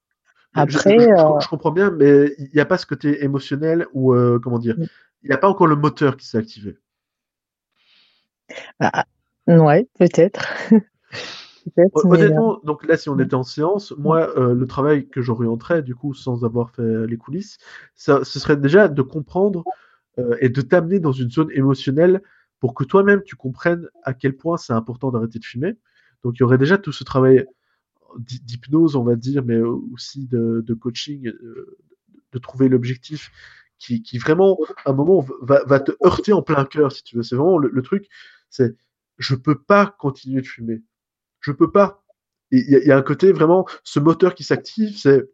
Je- 0.55 0.61
Après, 0.61 0.97
je, 0.97 1.03
je- 1.15 1.23
euh, 1.23 1.39
je 1.39 1.47
comprends 1.47 1.71
bien, 1.71 1.91
mais 1.91 2.33
il 2.39 2.49
n'y 2.53 2.59
a 2.61 2.65
pas 2.65 2.77
ce 2.77 2.85
côté 2.85 3.23
émotionnel 3.23 3.87
ou 3.93 4.13
euh, 4.13 4.39
comment 4.41 4.59
dire, 4.59 4.77
Mm. 4.77 4.85
il 5.23 5.29
n'y 5.29 5.35
a 5.35 5.37
pas 5.37 5.49
encore 5.49 5.67
le 5.67 5.75
moteur 5.75 6.17
qui 6.17 6.25
s'est 6.27 6.37
activé? 6.37 6.77
bah, 8.79 9.05
ouais, 9.47 9.87
peut-être. 9.97 10.47
Honnêtement, 11.93 12.59
donc 12.63 12.85
là, 12.85 12.97
si 12.97 13.09
on 13.09 13.15
Mm. 13.15 13.21
était 13.21 13.35
en 13.35 13.43
séance, 13.43 13.93
moi, 13.97 14.37
euh, 14.37 14.53
le 14.53 14.67
travail 14.67 15.07
que 15.07 15.21
j'orienterais, 15.21 15.81
du 15.81 15.95
coup, 15.95 16.13
sans 16.13 16.43
avoir 16.43 16.71
fait 16.71 17.07
les 17.07 17.17
coulisses, 17.17 17.57
ça, 17.95 18.23
ce 18.23 18.39
serait 18.39 18.57
déjà 18.57 18.87
de 18.87 19.01
comprendre 19.01 19.63
et 20.39 20.49
de 20.49 20.61
t'amener 20.61 20.99
dans 20.99 21.11
une 21.11 21.29
zone 21.29 21.51
émotionnelle 21.51 22.21
pour 22.65 22.73
que 22.73 22.83
toi-même 22.83 23.21
tu 23.21 23.35
comprennes 23.35 23.87
à 24.01 24.15
quel 24.15 24.35
point 24.35 24.57
c'est 24.57 24.73
important 24.73 25.11
d'arrêter 25.11 25.37
de 25.37 25.45
fumer. 25.45 25.77
Donc, 26.23 26.33
il 26.35 26.39
y 26.39 26.43
aurait 26.43 26.57
déjà 26.57 26.79
tout 26.79 26.91
ce 26.91 27.03
travail 27.03 27.45
d'hy- 28.17 28.39
d'hypnose, 28.39 28.95
on 28.95 29.03
va 29.03 29.15
dire, 29.15 29.45
mais 29.45 29.59
aussi 29.59 30.25
de, 30.25 30.73
coaching, 30.73 31.27
euh, 31.27 31.77
de 32.31 32.39
trouver 32.39 32.67
l'objectif 32.67 33.31
qui, 33.77 34.17
vraiment, 34.17 34.57
à 34.83 34.89
un 34.89 34.93
moment, 34.93 35.23
va, 35.43 35.79
te 35.79 35.91
heurter 36.03 36.33
en 36.33 36.41
plein 36.41 36.65
cœur, 36.65 36.91
si 36.91 37.03
tu 37.03 37.17
veux. 37.17 37.21
C'est 37.21 37.35
vraiment 37.35 37.59
le, 37.59 37.81
truc, 37.83 38.07
c'est 38.49 38.75
je 39.19 39.35
peux 39.35 39.61
pas 39.61 39.95
continuer 39.99 40.41
de 40.41 40.47
fumer. 40.47 40.81
Je 41.41 41.51
peux 41.51 41.69
pas. 41.69 42.03
Il 42.49 42.67
y 42.67 42.91
a 42.91 42.97
un 42.97 43.03
côté 43.03 43.31
vraiment, 43.31 43.67
ce 43.83 43.99
moteur 43.99 44.33
qui 44.33 44.43
s'active, 44.43 44.97
c'est 44.97 45.29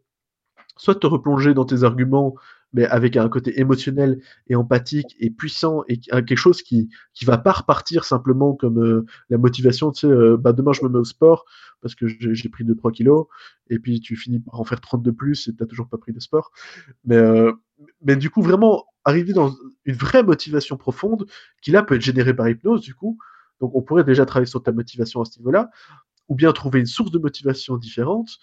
soit 0.76 0.96
te 0.96 1.06
replonger 1.06 1.54
dans 1.54 1.64
tes 1.64 1.82
arguments, 1.82 2.34
mais 2.72 2.86
avec 2.86 3.16
un 3.16 3.28
côté 3.28 3.60
émotionnel 3.60 4.20
et 4.48 4.54
empathique 4.56 5.14
et 5.20 5.30
puissant 5.30 5.82
et 5.88 5.98
qui- 5.98 6.10
quelque 6.10 6.36
chose 6.36 6.62
qui 6.62 6.88
qui 7.14 7.24
va 7.24 7.38
pas 7.38 7.52
repartir 7.52 8.04
simplement 8.04 8.54
comme 8.54 8.78
euh, 8.82 9.06
la 9.30 9.38
motivation, 9.38 9.92
tu 9.92 10.00
sais, 10.00 10.06
euh, 10.12 10.36
bah 10.38 10.52
demain 10.52 10.72
je 10.72 10.82
me 10.84 10.88
mets 10.88 10.98
au 10.98 11.04
sport 11.04 11.44
parce 11.80 11.94
que 11.94 12.06
j'ai 12.08 12.48
pris 12.48 12.64
2-3 12.64 12.92
kilos 12.92 13.26
et 13.70 13.78
puis 13.78 14.00
tu 14.00 14.16
finis 14.16 14.40
par 14.40 14.60
en 14.60 14.64
faire 14.64 14.80
30 14.80 15.02
de 15.02 15.10
plus 15.10 15.48
et 15.48 15.54
t'as 15.54 15.66
toujours 15.66 15.88
pas 15.88 15.98
pris 15.98 16.12
de 16.12 16.20
sport. 16.20 16.50
Mais 17.04 17.16
euh, 17.16 17.52
mais 18.02 18.16
du 18.16 18.30
coup 18.30 18.42
vraiment 18.42 18.86
arriver 19.04 19.32
dans 19.32 19.54
une 19.84 19.94
vraie 19.96 20.22
motivation 20.22 20.76
profonde 20.76 21.26
qui 21.62 21.70
là 21.72 21.82
peut 21.82 21.96
être 21.96 22.02
générée 22.02 22.34
par 22.34 22.48
hypnose 22.48 22.82
du 22.82 22.94
coup. 22.94 23.18
Donc 23.60 23.74
on 23.74 23.82
pourrait 23.82 24.04
déjà 24.04 24.26
travailler 24.26 24.46
sur 24.50 24.62
ta 24.62 24.72
motivation 24.72 25.20
à 25.22 25.24
ce 25.24 25.38
niveau-là, 25.38 25.70
ou 26.28 26.34
bien 26.34 26.52
trouver 26.52 26.80
une 26.80 26.86
source 26.86 27.10
de 27.10 27.18
motivation 27.18 27.76
différente, 27.76 28.38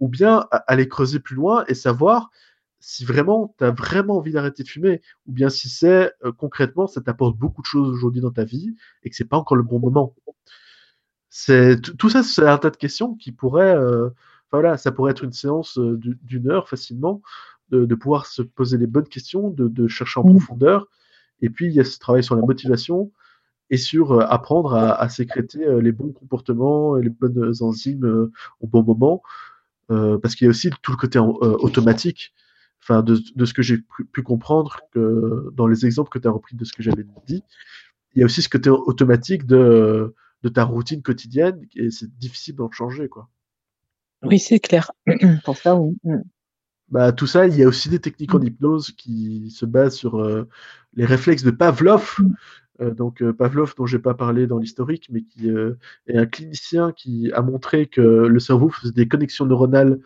ou 0.00 0.08
bien 0.08 0.46
aller 0.66 0.88
creuser 0.88 1.20
plus 1.20 1.36
loin 1.36 1.64
et 1.68 1.74
savoir 1.74 2.30
si 2.86 3.04
vraiment 3.04 3.54
tu 3.58 3.64
as 3.64 3.70
vraiment 3.70 4.18
envie 4.18 4.32
d'arrêter 4.32 4.62
de 4.62 4.68
fumer, 4.68 5.02
ou 5.26 5.32
bien 5.32 5.48
si 5.48 5.68
c'est 5.68 6.12
euh, 6.24 6.32
concrètement 6.32 6.86
ça 6.86 7.00
t'apporte 7.00 7.36
beaucoup 7.38 7.62
de 7.62 7.66
choses 7.66 7.88
aujourd'hui 7.90 8.20
dans 8.20 8.30
ta 8.32 8.44
vie 8.44 8.74
et 9.02 9.10
que 9.10 9.16
c'est 9.16 9.24
pas 9.24 9.38
encore 9.38 9.56
le 9.56 9.62
bon 9.64 9.78
moment. 9.80 10.14
C'est 11.30 11.80
tout 11.98 12.08
ça, 12.10 12.22
c'est 12.22 12.46
un 12.46 12.58
tas 12.58 12.70
de 12.70 12.76
questions 12.76 13.14
qui 13.16 13.32
pourraient, 13.32 13.74
euh, 13.76 14.10
voilà, 14.52 14.76
ça 14.76 14.92
pourrait 14.92 15.10
être 15.12 15.24
une 15.24 15.32
séance 15.32 15.78
euh, 15.78 15.96
d'u- 15.96 16.18
d'une 16.22 16.48
heure 16.50 16.68
facilement, 16.68 17.22
de, 17.70 17.84
de 17.86 17.94
pouvoir 17.94 18.26
se 18.26 18.42
poser 18.42 18.78
les 18.78 18.86
bonnes 18.86 19.08
questions, 19.08 19.50
de, 19.50 19.66
de 19.68 19.88
chercher 19.88 20.20
en 20.20 20.24
Mm. 20.24 20.30
profondeur. 20.30 20.86
Et 21.42 21.50
puis 21.50 21.66
il 21.66 21.72
y 21.74 21.80
a 21.80 21.84
ce 21.84 21.98
travail 21.98 22.22
sur 22.24 22.36
la 22.36 22.42
motivation 22.42 23.10
et 23.70 23.78
sur 23.78 24.20
apprendre 24.32 24.74
à, 24.74 24.94
à 25.00 25.08
sécréter 25.08 25.80
les 25.82 25.92
bons 25.92 26.12
comportements 26.12 26.96
et 26.98 27.02
les 27.04 27.10
bonnes 27.10 27.52
enzymes 27.62 28.30
au 28.60 28.68
bon 28.68 28.82
moment. 28.84 29.22
Euh, 29.90 30.18
parce 30.18 30.34
qu'il 30.34 30.46
y 30.46 30.48
a 30.48 30.50
aussi 30.50 30.70
tout 30.82 30.92
le 30.92 30.96
côté 30.96 31.18
en- 31.18 31.36
euh, 31.42 31.56
automatique, 31.60 32.34
enfin 32.84 33.02
de, 33.02 33.18
de 33.34 33.44
ce 33.44 33.54
que 33.54 33.62
j'ai 33.62 33.78
pu, 33.78 34.04
pu 34.04 34.22
comprendre 34.22 34.80
que 34.92 35.50
dans 35.54 35.66
les 35.66 35.86
exemples 35.86 36.10
que 36.10 36.18
tu 36.18 36.28
as 36.28 36.30
repris 36.30 36.54
de 36.54 36.64
ce 36.64 36.72
que 36.72 36.82
j'avais 36.82 37.06
dit, 37.26 37.42
il 38.14 38.20
y 38.20 38.22
a 38.22 38.26
aussi 38.26 38.42
ce 38.42 38.48
côté 38.48 38.70
automatique 38.70 39.46
de, 39.46 40.14
de 40.42 40.48
ta 40.50 40.64
routine 40.64 41.02
quotidienne 41.02 41.60
et 41.74 41.90
c'est 41.90 42.14
difficile 42.18 42.56
d'en 42.56 42.70
changer 42.70 43.08
quoi. 43.08 43.28
oui, 44.22 44.38
c'est 44.38 44.60
clair. 44.60 44.92
Pour 45.44 45.56
ça, 45.56 45.76
oui. 45.76 45.96
Mm. 46.04 46.22
Bah, 46.88 47.12
tout 47.12 47.26
ça, 47.26 47.46
il 47.46 47.56
y 47.56 47.62
a 47.62 47.68
aussi 47.68 47.88
des 47.88 47.98
techniques 47.98 48.34
en 48.34 48.40
hypnose 48.40 48.92
qui 48.92 49.50
se 49.50 49.64
basent 49.64 49.96
sur 49.96 50.20
euh, 50.20 50.48
les 50.94 51.06
réflexes 51.06 51.42
de 51.42 51.50
Pavlov. 51.50 52.18
Euh, 52.80 52.92
donc 52.92 53.22
euh, 53.22 53.32
Pavlov, 53.32 53.74
dont 53.76 53.86
j'ai 53.86 53.98
pas 53.98 54.14
parlé 54.14 54.46
dans 54.46 54.58
l'historique, 54.58 55.08
mais 55.10 55.22
qui 55.22 55.48
est 55.48 56.16
un 56.16 56.26
clinicien 56.26 56.92
qui 56.92 57.32
a 57.32 57.42
montré 57.42 57.86
que 57.86 58.00
le 58.00 58.38
cerveau 58.38 58.68
faisait 58.68 58.92
des 58.92 59.08
connexions 59.08 59.46
neuronales, 59.46 59.98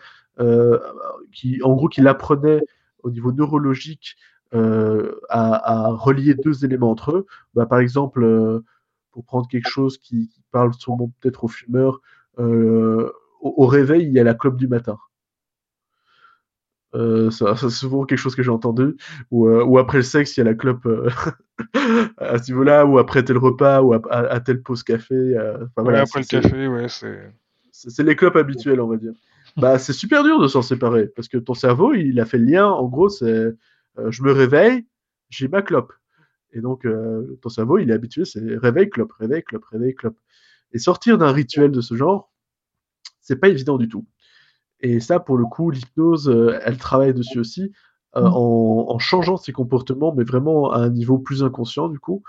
qui, 1.33 1.63
en 1.63 1.75
gros, 1.75 1.89
qu'il 1.89 2.07
apprenait 2.09 2.63
au 3.03 3.11
niveau 3.11 3.33
neurologique 3.33 4.17
euh, 4.55 5.21
à, 5.29 5.87
à 5.87 5.89
relier 5.91 6.35
deux 6.35 6.65
éléments 6.65 6.91
entre 6.91 7.13
eux. 7.13 7.27
Bah, 7.55 7.67
par 7.67 7.81
exemple, 7.81 8.23
euh, 8.23 8.65
pour 9.11 9.25
prendre 9.25 9.47
quelque 9.49 9.69
chose 9.69 9.99
qui, 9.99 10.29
qui 10.29 10.43
parle 10.51 10.73
sûrement 10.75 11.13
peut-être 11.21 11.45
aux 11.45 11.49
fumeurs, 11.49 12.01
euh, 12.39 13.11
au, 13.41 13.55
au 13.59 13.67
réveil, 13.67 14.07
il 14.07 14.13
y 14.13 14.19
a 14.19 14.25
la 14.25 14.35
clope 14.35 14.57
du 14.57 14.69
matin. 14.69 14.99
Ça, 16.95 17.55
ça, 17.55 17.57
c'est 17.57 17.71
souvent 17.71 18.05
quelque 18.07 18.19
chose 18.19 18.35
que 18.35 18.43
j'ai 18.43 18.51
entendu. 18.51 18.97
Ou, 19.31 19.49
ou 19.49 19.79
après 19.79 19.99
le 19.99 20.03
sexe, 20.03 20.37
il 20.37 20.41
y 20.41 20.43
a 20.43 20.45
la 20.45 20.55
clope 20.55 20.89
à 22.17 22.39
ce 22.39 22.51
niveau-là, 22.51 22.87
ou 22.87 22.99
après 22.99 23.23
tel 23.23 23.37
repas, 23.37 23.83
ou 23.83 23.93
à, 23.93 24.01
à, 24.11 24.21
à 24.27 24.41
telle 24.41 24.63
pause 24.63 24.83
café. 24.83 25.15
Ouais, 25.77 25.99
après 25.99 26.21
le 26.21 26.27
café, 26.27 26.67
ouais, 26.67 26.89
c'est 26.89 27.31
c'est 27.71 28.03
les 28.03 28.17
clopes 28.17 28.35
habituelles, 28.35 28.81
on 28.81 28.89
va 28.89 28.97
dire. 28.97 29.13
Bah, 29.59 29.79
c'est 29.79 29.93
super 29.93 30.23
dur 30.23 30.41
de 30.41 30.47
s'en 30.49 30.63
séparer 30.63 31.09
parce 31.09 31.29
que 31.29 31.39
ton 31.39 31.55
cerveau, 31.55 31.93
il 31.95 32.21
a 32.21 32.25
fait 32.25 32.39
le 32.39 32.45
lien. 32.45 32.67
En 32.67 32.87
gros, 32.87 33.09
c'est 33.09 33.27
euh, 33.99 34.11
je 34.11 34.23
me 34.23 34.33
réveille, 34.33 34.87
j'ai 35.31 35.49
ma 35.49 35.63
clope. 35.63 35.93
Et 36.53 36.61
donc, 36.61 36.87
euh, 36.87 37.39
ton 37.43 37.49
cerveau, 37.49 37.79
il 37.79 37.91
est 37.91 37.95
habitué, 37.95 38.25
c'est 38.25 38.41
réveil, 38.41 38.89
clope, 38.91 39.13
réveil, 39.13 39.43
clope, 39.43 39.65
réveil, 39.67 39.95
clope. 39.95 40.19
Et 40.73 40.79
sortir 40.79 41.19
d'un 41.19 41.33
rituel 41.33 41.73
de 41.73 41.81
ce 41.81 41.95
genre, 41.97 42.33
c'est 43.21 43.37
pas 43.37 43.49
évident 43.49 43.79
du 43.79 43.89
tout. 43.89 44.07
Et 44.81 45.01
ça, 45.01 45.21
pour 45.21 45.39
le 45.39 45.47
coup, 45.47 45.71
l'hypnose, 45.71 46.29
euh, 46.29 46.59
elle 46.65 46.79
travaille 46.79 47.15
dessus 47.15 47.41
aussi, 47.41 47.73
euh, 48.17 48.23
Mm. 48.23 48.27
en, 48.35 48.87
en 48.91 48.99
changeant 48.99 49.37
ses 49.37 49.53
comportements, 49.53 50.15
mais 50.15 50.25
vraiment 50.25 50.73
à 50.73 50.79
un 50.81 50.91
niveau 50.91 51.19
plus 51.19 51.43
inconscient, 51.45 51.89
du 51.89 51.99
coup. 52.01 52.23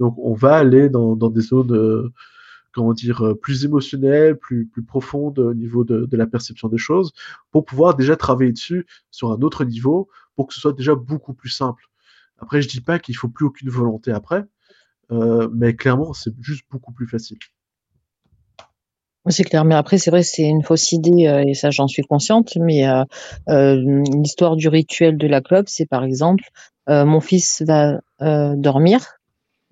Donc, 0.00 0.16
on 0.18 0.34
va 0.34 0.56
aller 0.56 0.88
dans, 0.90 1.16
dans 1.16 1.30
des 1.30 1.42
zones, 1.42 1.72
euh, 1.74 2.12
comment 2.72 2.92
dire, 2.92 3.22
euh, 3.22 3.34
plus 3.34 3.64
émotionnelles, 3.64 4.36
plus, 4.36 4.66
plus 4.66 4.82
profondes 4.82 5.38
au 5.38 5.54
niveau 5.54 5.84
de, 5.84 6.06
de 6.06 6.16
la 6.16 6.26
perception 6.26 6.68
des 6.68 6.78
choses, 6.78 7.12
pour 7.50 7.64
pouvoir 7.64 7.94
déjà 7.94 8.16
travailler 8.16 8.52
dessus 8.52 8.86
sur 9.10 9.32
un 9.32 9.40
autre 9.42 9.64
niveau, 9.64 10.08
pour 10.34 10.46
que 10.46 10.54
ce 10.54 10.60
soit 10.60 10.72
déjà 10.72 10.94
beaucoup 10.94 11.34
plus 11.34 11.50
simple. 11.50 11.84
Après, 12.38 12.62
je 12.62 12.68
dis 12.68 12.80
pas 12.80 12.98
qu'il 12.98 13.16
faut 13.16 13.28
plus 13.28 13.46
aucune 13.46 13.70
volonté 13.70 14.10
après, 14.10 14.44
euh, 15.10 15.48
mais 15.52 15.76
clairement, 15.76 16.12
c'est 16.12 16.32
juste 16.40 16.64
beaucoup 16.70 16.92
plus 16.92 17.06
facile. 17.06 17.38
C'est 19.28 19.44
clair, 19.44 19.64
mais 19.64 19.76
après, 19.76 19.98
c'est 19.98 20.10
vrai, 20.10 20.24
c'est 20.24 20.42
une 20.42 20.64
fausse 20.64 20.90
idée, 20.90 21.28
euh, 21.28 21.44
et 21.46 21.54
ça, 21.54 21.70
j'en 21.70 21.86
suis 21.86 22.02
consciente, 22.02 22.56
mais 22.56 22.88
euh, 22.88 23.04
euh, 23.48 24.02
l'histoire 24.20 24.56
du 24.56 24.66
rituel 24.66 25.16
de 25.16 25.28
la 25.28 25.40
clope, 25.40 25.68
c'est 25.68 25.86
par 25.86 26.02
exemple, 26.02 26.42
euh, 26.88 27.04
mon 27.04 27.20
fils 27.20 27.62
va 27.62 28.00
dormir, 28.56 29.18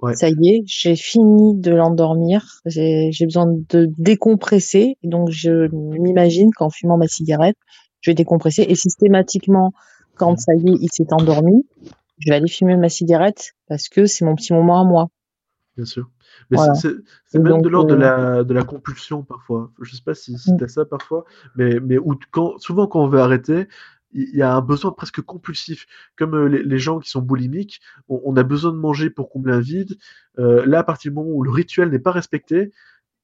Ouais. 0.02 0.14
ça 0.14 0.28
y 0.30 0.48
est, 0.48 0.62
j'ai 0.66 0.96
fini 0.96 1.54
de 1.56 1.72
l'endormir, 1.74 2.60
j'ai 2.66 3.10
besoin 3.22 3.46
de 3.46 3.90
décompresser, 3.98 4.96
donc 5.02 5.30
je 5.30 5.68
m'imagine 5.72 6.50
qu'en 6.52 6.70
fumant 6.70 6.96
ma 6.96 7.06
cigarette, 7.06 7.56
je 8.00 8.10
vais 8.10 8.14
décompresser, 8.14 8.62
et 8.62 8.74
systématiquement, 8.74 9.72
quand 10.16 10.38
ça 10.38 10.54
y 10.54 10.70
est, 10.70 10.76
il 10.80 10.88
s'est 10.90 11.12
endormi, 11.12 11.66
je 12.18 12.30
vais 12.30 12.36
aller 12.36 12.48
fumer 12.48 12.76
ma 12.76 12.88
cigarette, 12.88 13.52
parce 13.68 13.88
que 13.88 14.06
c'est 14.06 14.24
mon 14.24 14.34
petit 14.34 14.52
moment 14.52 14.80
à 14.80 14.84
moi. 14.84 15.08
Bien 15.76 15.84
sûr. 15.84 16.10
Mais 16.50 16.56
Voilà. 16.56 16.74
c'est- 16.74 16.94
même 17.34 17.44
donc, 17.44 17.62
de 17.62 17.68
l'ordre 17.68 17.90
de 17.90 17.94
euh, 17.94 18.36
la, 18.38 18.44
de 18.44 18.54
la 18.54 18.64
compulsion 18.64 19.22
parfois. 19.22 19.70
Je 19.80 19.94
sais 19.94 20.02
pas 20.04 20.14
si, 20.14 20.36
si 20.38 20.52
Mm. 20.52 20.56
t'as 20.58 20.68
ça 20.68 20.84
parfois, 20.84 21.24
mais, 21.56 21.78
mais 21.80 21.98
où, 21.98 22.14
quand, 22.30 22.58
souvent 22.58 22.86
quand 22.86 23.02
on 23.04 23.08
veut 23.08 23.20
arrêter, 23.20 23.66
il 24.12 24.36
y 24.36 24.42
a 24.42 24.52
un 24.54 24.60
besoin 24.60 24.92
presque 24.92 25.20
compulsif. 25.20 25.86
Comme 26.16 26.34
euh, 26.34 26.48
les, 26.48 26.62
les 26.62 26.78
gens 26.78 26.98
qui 26.98 27.10
sont 27.10 27.22
boulimiques, 27.22 27.80
on, 28.08 28.20
on 28.24 28.36
a 28.36 28.42
besoin 28.42 28.72
de 28.72 28.76
manger 28.76 29.10
pour 29.10 29.30
combler 29.30 29.54
un 29.54 29.60
vide. 29.60 29.96
Euh, 30.38 30.64
là, 30.66 30.80
à 30.80 30.84
partir 30.84 31.10
du 31.10 31.14
moment 31.16 31.30
où 31.30 31.42
le 31.42 31.50
rituel 31.50 31.90
n'est 31.90 31.98
pas 31.98 32.12
respecté, 32.12 32.70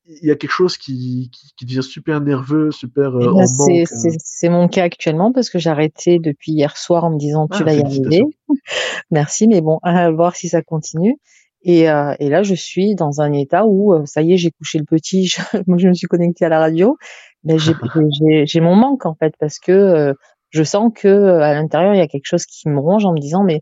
il 0.08 0.28
y 0.28 0.30
a 0.30 0.36
quelque 0.36 0.52
chose 0.52 0.76
qui, 0.78 1.30
qui, 1.32 1.52
qui 1.56 1.64
devient 1.66 1.82
super 1.82 2.20
nerveux, 2.20 2.70
super 2.70 3.16
euh, 3.16 3.22
Eh 3.22 3.26
en 3.26 3.36
ben, 3.38 3.46
c'est, 3.46 3.78
manque. 3.78 3.88
c'est, 3.88 4.08
euh. 4.08 4.16
c'est 4.18 4.48
mon 4.48 4.68
cas 4.68 4.84
actuellement 4.84 5.32
parce 5.32 5.50
que 5.50 5.58
j'ai 5.58 5.70
arrêté 5.70 6.18
depuis 6.20 6.52
hier 6.52 6.76
soir 6.76 7.04
en 7.04 7.10
me 7.10 7.18
disant 7.18 7.48
tu 7.48 7.62
Ah, 7.62 7.64
vas 7.64 7.74
y 7.74 7.80
arriver. 7.82 8.22
Merci, 9.10 9.48
mais 9.48 9.60
bon, 9.60 9.78
à 9.82 10.10
voir 10.10 10.36
si 10.36 10.48
ça 10.48 10.62
continue. 10.62 11.16
Et, 11.62 11.90
euh, 11.90 12.14
et 12.20 12.28
là, 12.28 12.44
je 12.44 12.54
suis 12.54 12.94
dans 12.94 13.20
un 13.20 13.32
état 13.32 13.66
où 13.66 13.92
euh, 13.92 14.04
ça 14.04 14.22
y 14.22 14.32
est, 14.32 14.36
j'ai 14.36 14.52
couché 14.52 14.78
le 14.78 14.84
petit, 14.84 15.26
je, 15.26 15.40
moi 15.66 15.78
je 15.78 15.88
me 15.88 15.94
suis 15.94 16.06
connectée 16.06 16.44
à 16.44 16.48
la 16.48 16.60
radio, 16.60 16.96
mais 17.42 17.56
j'ai, 17.58 17.72
mon 18.60 18.76
manque 18.76 19.04
en 19.06 19.16
fait 19.16 19.34
parce 19.40 19.58
que 19.58 19.72
euh, 19.72 20.14
je 20.56 20.62
sens 20.62 20.90
que 20.94 21.06
euh, 21.06 21.40
à 21.42 21.54
l'intérieur 21.54 21.94
il 21.94 21.98
y 21.98 22.00
a 22.00 22.08
quelque 22.08 22.26
chose 22.26 22.46
qui 22.46 22.68
me 22.68 22.78
ronge 22.78 23.04
en 23.04 23.12
me 23.12 23.20
disant 23.20 23.44
mais 23.44 23.60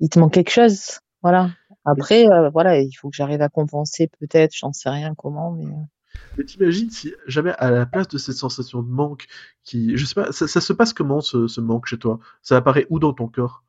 il 0.00 0.08
te 0.08 0.18
manque 0.18 0.32
quelque 0.32 0.50
chose, 0.50 1.00
voilà. 1.22 1.50
Après, 1.84 2.26
euh, 2.28 2.50
voilà, 2.50 2.80
il 2.80 2.92
faut 2.92 3.08
que 3.08 3.16
j'arrive 3.16 3.40
à 3.40 3.48
compenser 3.48 4.10
peut-être, 4.18 4.52
j'en 4.54 4.72
sais 4.72 4.90
rien 4.90 5.14
comment, 5.14 5.52
mais 5.52 5.66
euh, 5.66 5.84
Mais 6.36 6.44
t'imagines 6.44 6.90
si 6.90 7.14
jamais 7.26 7.52
à 7.58 7.70
la 7.70 7.86
place 7.86 8.08
de 8.08 8.18
cette 8.18 8.34
sensation 8.34 8.82
de 8.82 8.88
manque 8.88 9.26
qui, 9.62 9.96
je 9.96 10.04
sais 10.04 10.14
pas, 10.14 10.32
ça, 10.32 10.48
ça 10.48 10.60
se 10.60 10.72
passe 10.72 10.92
comment 10.92 11.20
ce, 11.20 11.46
ce 11.46 11.60
manque 11.60 11.86
chez 11.86 11.98
toi? 11.98 12.18
Ça 12.42 12.56
apparaît 12.56 12.86
où 12.90 12.98
dans 12.98 13.12
ton 13.12 13.28
corps? 13.28 13.64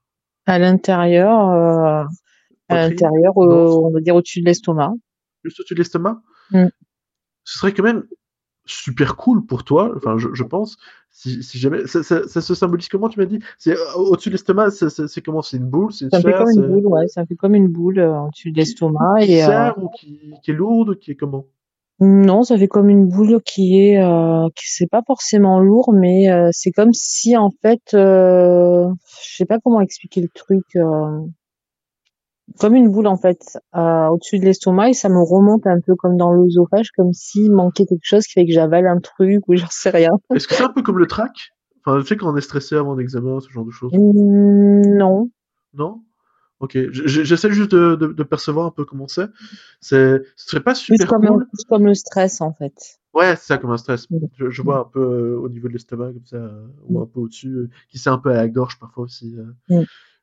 À 0.46 0.60
l'intérieur, 0.60 1.50
euh, 1.50 2.04
à 2.70 2.76
l'intérieur, 2.76 3.38
euh, 3.38 3.82
on 3.84 3.92
va 3.92 4.02
dire 4.02 4.16
au-dessus 4.16 4.42
de 4.42 4.46
l'estomac. 4.46 4.94
Juste 5.44 5.60
au-dessus 5.60 5.76
de 5.76 5.80
l'estomac? 5.80 6.22
Mm. 6.52 6.68
Ce 7.44 7.60
serait 7.60 7.74
quand 7.74 7.84
même 7.84 8.04
super 8.68 9.16
cool 9.16 9.46
pour 9.46 9.64
toi, 9.64 9.92
enfin 9.96 10.18
je, 10.18 10.30
je 10.34 10.44
pense, 10.44 10.78
si, 11.10 11.44
si 11.44 11.58
jamais... 11.58 11.88
Ça, 11.88 12.04
ça- 12.04 12.28
ça 12.28 12.42
se 12.42 12.56
symbolise 12.56 12.90
comment 12.90 13.10
tu 13.10 13.20
m'as 13.20 13.26
dit? 13.26 13.40
C'est 13.58 13.76
euh, 13.78 13.94
au-dessus 13.96 14.30
de 14.30 14.36
l'estomac, 14.36 14.72
c'est- 14.72 15.22
comment? 15.22 15.42
C'est 15.42 15.58
une 15.58 15.66
boule 15.70 15.92
C'est 15.94 16.06
une 16.06 16.12
Ça 16.12 16.22
fait 16.22 16.34
comme 16.34 16.50
une 16.50 16.68
boule, 16.68 16.88
ouais, 16.88 17.08
ça 17.08 17.26
fait 17.26 17.36
comme 17.36 17.56
une 17.56 17.68
boule 17.68 18.00
euh, 18.00 18.20
au-dessus 18.22 18.52
de 18.52 18.58
l'estomac 18.58 19.24
et 19.24 19.44
euh, 19.44 19.72
ou 19.78 19.90
qui, 19.90 20.20
qui 20.44 20.52
est 20.52 20.54
lourde 20.54 20.98
Qui 21.00 21.12
est 21.12 21.16
comment? 21.16 21.46
Non, 22.00 22.44
ça 22.44 22.58
fait 22.60 22.68
comme 22.68 22.90
une 22.90 23.08
boule 23.08 23.42
qui 23.44 23.80
est, 23.80 23.98
euh, 24.00 24.48
qui 24.56 24.66
c'est 24.68 24.86
pas 24.88 25.02
forcément 25.06 25.60
lourd, 25.60 25.94
mais 25.94 26.30
euh, 26.30 26.50
c'est 26.52 26.72
comme 26.72 26.94
si 26.94 27.36
en 27.36 27.50
fait, 27.64 27.96
euh, 27.96 28.88
je 29.24 29.36
sais 29.38 29.46
pas 29.46 29.58
comment 29.60 29.82
expliquer 29.82 30.22
le 30.22 30.30
truc, 30.30 30.64
comme 32.60 32.76
une 32.76 32.90
boule 32.90 33.08
en 33.08 33.18
fait 33.18 33.58
euh, 33.76 34.08
au-dessus 34.08 34.40
de 34.40 34.46
l'estomac 34.46 34.90
et 34.90 34.94
ça 34.94 35.10
me 35.10 35.20
remonte 35.22 35.68
un 35.68 35.80
peu 35.80 35.96
comme 35.96 36.18
dans 36.18 36.32
l'œsophage, 36.32 36.92
comme 36.92 37.14
s'il 37.14 37.52
manquait 37.52 37.86
quelque 37.86 38.04
chose 38.06 38.26
qui 38.26 38.34
fait 38.34 38.46
que 38.46 38.54
j'avale 38.54 38.88
un 38.88 39.00
truc 39.00 39.44
ou 39.48 39.56
j'en 39.56 39.68
sais 39.70 39.90
rien. 39.90 40.12
Est-ce 40.34 40.48
que 40.48 40.56
c'est 40.56 40.64
un 40.64 40.70
peu 40.70 40.82
comme 40.82 40.98
le 41.00 41.08
trac? 41.08 41.32
Enfin, 41.86 42.00
tu 42.02 42.08
sais 42.08 42.18
quand 42.18 42.32
on 42.34 42.38
est 42.38 42.42
stressé 42.42 42.76
avant 42.76 42.94
un 42.96 43.00
examen, 43.00 43.40
ce 43.40 43.50
genre 43.50 43.66
de 43.66 43.72
choses 43.72 43.92
Hum, 43.94 44.82
non. 44.98 45.30
Non? 45.74 46.02
Ok, 46.60 46.76
j'essaie 46.92 47.52
juste 47.52 47.70
de, 47.72 47.96
de- 47.96 48.14
de 48.14 48.24
percevoir 48.24 48.66
un 48.66 48.72
peu 48.72 48.84
comment 48.84 49.08
c'est. 49.08 49.28
C'est, 49.80 50.20
ce 50.36 50.50
serait 50.50 50.64
pas 50.64 50.74
Plus 50.74 50.82
super 50.98 51.08
comme, 51.08 51.28
cool. 51.28 51.46
plus 51.48 51.64
comme 51.70 51.86
le 51.86 51.94
stress 51.94 52.42
en 52.42 52.52
fait. 52.54 53.00
Ouais, 53.14 53.36
c'est 53.36 53.46
ça 53.46 53.58
comme 53.60 53.70
un 53.72 53.78
stress. 53.78 54.08
Je, 54.38 54.50
je 54.50 54.62
vois 54.64 54.80
un 54.80 54.84
peu 54.86 55.00
euh, 55.00 55.38
au 55.40 55.50
niveau 55.50 55.68
de 55.68 55.74
l'estomac 55.74 56.14
comme 56.14 56.26
ça, 56.26 56.38
euh, 56.38 56.66
ou 56.88 57.00
un 57.00 57.06
peu 57.06 57.20
au-dessus, 57.20 57.70
qui 57.90 58.00
c'est 58.00 58.10
un 58.10 58.18
peu 58.18 58.32
à 58.32 58.36
la 58.38 58.48
gorge 58.48 58.80
parfois 58.80 59.04
aussi. 59.04 59.36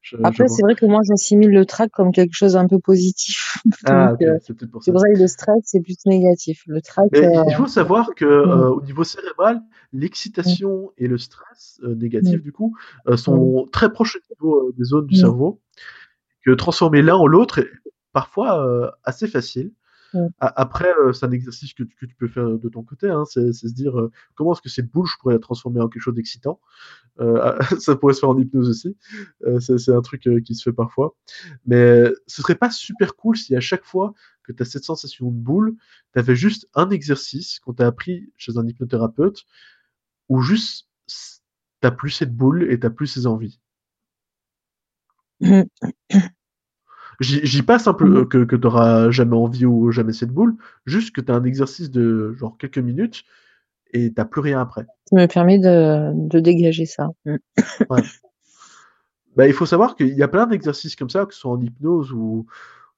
Je, 0.05 0.17
Après, 0.23 0.49
c'est 0.49 0.63
vrai 0.63 0.75
que 0.75 0.85
moi, 0.85 1.01
j'assimile 1.09 1.51
le 1.51 1.65
trac 1.65 1.91
comme 1.91 2.13
quelque 2.13 2.35
chose 2.35 2.57
un 2.57 2.69
peu 2.69 2.79
positif. 2.79 3.59
Ah, 3.87 4.13
euh, 4.21 4.39
c'est 4.43 4.55
peut-être 4.55 4.71
pour 4.71 4.83
c'est 4.83 4.91
ça. 4.91 4.93
pour 4.93 5.01
ça 5.01 5.09
que 5.09 5.19
le 5.19 5.27
stress, 5.27 5.57
c'est 5.65 5.81
plus 5.81 5.97
négatif. 6.05 6.65
Le 6.67 6.83
trac, 6.83 7.07
Mais 7.13 7.25
euh, 7.25 7.45
il 7.49 7.55
faut 7.55 7.67
savoir 7.67 8.15
que 8.15 8.25
euh, 8.25 8.71
au 8.71 8.83
niveau 8.83 9.05
cérébral, 9.05 9.63
l'excitation 9.93 10.93
et 10.99 11.07
le 11.07 11.17
stress 11.17 11.81
négatif 11.83 12.43
du 12.43 12.53
coup 12.53 12.77
sont 13.17 13.67
très 13.73 13.91
proches 13.91 14.17
au 14.17 14.35
niveau 14.35 14.73
des 14.73 14.85
zones 14.85 15.07
du 15.07 15.17
cerveau. 15.17 15.61
Que 16.45 16.51
transformer 16.51 17.01
l'un 17.01 17.17
en 17.17 17.27
l'autre 17.27 17.61
est 17.61 17.71
parfois 18.13 18.95
assez 19.05 19.29
facile. 19.29 19.73
Après, 20.41 20.93
euh, 20.99 21.13
c'est 21.13 21.27
un 21.27 21.31
exercice 21.33 21.75
que, 21.75 21.83
tu- 21.83 21.97
que 21.97 22.07
tu 22.07 22.15
peux 22.15 22.29
faire 22.29 22.47
de 22.59 22.69
ton 22.69 22.83
côté. 22.83 23.09
Hein, 23.09 23.25
c'est 23.27 23.53
se 23.53 23.67
dire 23.69 23.99
euh, 23.99 24.11
comment 24.35 24.53
est-ce 24.53 24.63
que 24.63 24.69
cette 24.69 24.91
boule, 24.91 25.07
je 25.07 25.17
pourrais 25.21 25.35
la 25.35 25.41
transformer 25.41 25.81
en 25.81 25.89
quelque 25.89 26.03
chose 26.03 26.15
d'excitant? 26.15 26.61
Euh, 27.21 27.59
ça 27.81 27.97
pourrait 27.97 28.15
se 28.15 28.21
faire 28.21 28.31
en 28.31 28.39
hypnose 28.39 28.69
aussi. 28.69 28.97
C'est 29.61 29.93
un 29.95 30.03
truc 30.03 30.29
qui 30.45 30.55
se 30.55 30.63
fait 30.63 30.73
parfois. 30.75 31.17
Mais 31.67 32.05
ce 32.27 32.43
serait 32.43 32.55
pas 32.57 32.71
super 32.71 33.17
cool 33.17 33.37
si 33.37 33.57
à 33.57 33.61
chaque 33.61 33.85
fois 33.85 34.15
que 34.45 34.53
tu 34.53 34.63
as 34.63 34.67
cette 34.67 34.85
sensation 34.85 35.31
de 35.31 35.37
boule, 35.37 35.77
tu 36.13 36.19
avais 36.21 36.37
juste 36.37 36.69
un 36.75 36.91
exercice 36.91 37.59
qu'on 37.61 37.75
t'a 37.75 37.87
appris 37.87 38.31
chez 38.37 38.59
un 38.59 38.67
hypnothérapeute 38.67 39.45
où 40.29 40.41
juste 40.43 40.89
t'as 41.81 41.91
plus 41.93 42.11
cette 42.11 42.35
boule 42.37 42.65
et 42.71 42.81
t'as 42.81 42.91
plus 42.91 43.07
ces 43.07 43.27
envies. 43.27 43.61
J'y 47.21 47.45
j'y 47.47 47.63
pas 47.63 47.79
simple 47.79 48.27
que, 48.27 48.45
que 48.45 48.57
t'auras 48.57 49.11
jamais 49.11 49.37
envie 49.37 49.67
ou 49.67 49.91
jamais 49.91 50.13
cette 50.13 50.31
boule, 50.31 50.57
juste 50.87 51.15
que 51.15 51.21
t'as 51.21 51.35
un 51.35 51.45
exercice 51.45 51.91
de 51.91 52.33
genre 52.35 52.57
quelques 52.59 52.79
minutes 52.79 53.25
et 53.93 54.13
t'as 54.13 54.25
plus 54.25 54.41
rien 54.41 54.61
après. 54.61 54.87
ça 55.09 55.17
me 55.17 55.27
permet 55.27 55.59
de, 55.59 56.13
de 56.15 56.41
dégager 56.41 56.87
ça. 56.87 57.09
Mm. 57.25 57.37
Ouais. 57.91 58.03
Bah, 59.37 59.49
il 59.49 59.53
faut 59.53 59.67
savoir 59.67 59.97
qu'il 59.97 60.15
y 60.17 60.23
a 60.23 60.29
plein 60.29 60.47
d'exercices 60.47 60.95
comme 60.95 61.11
ça, 61.11 61.27
que 61.27 61.35
ce 61.35 61.41
soit 61.41 61.51
en 61.51 61.61
hypnose 61.61 62.13
ou, 62.13 62.47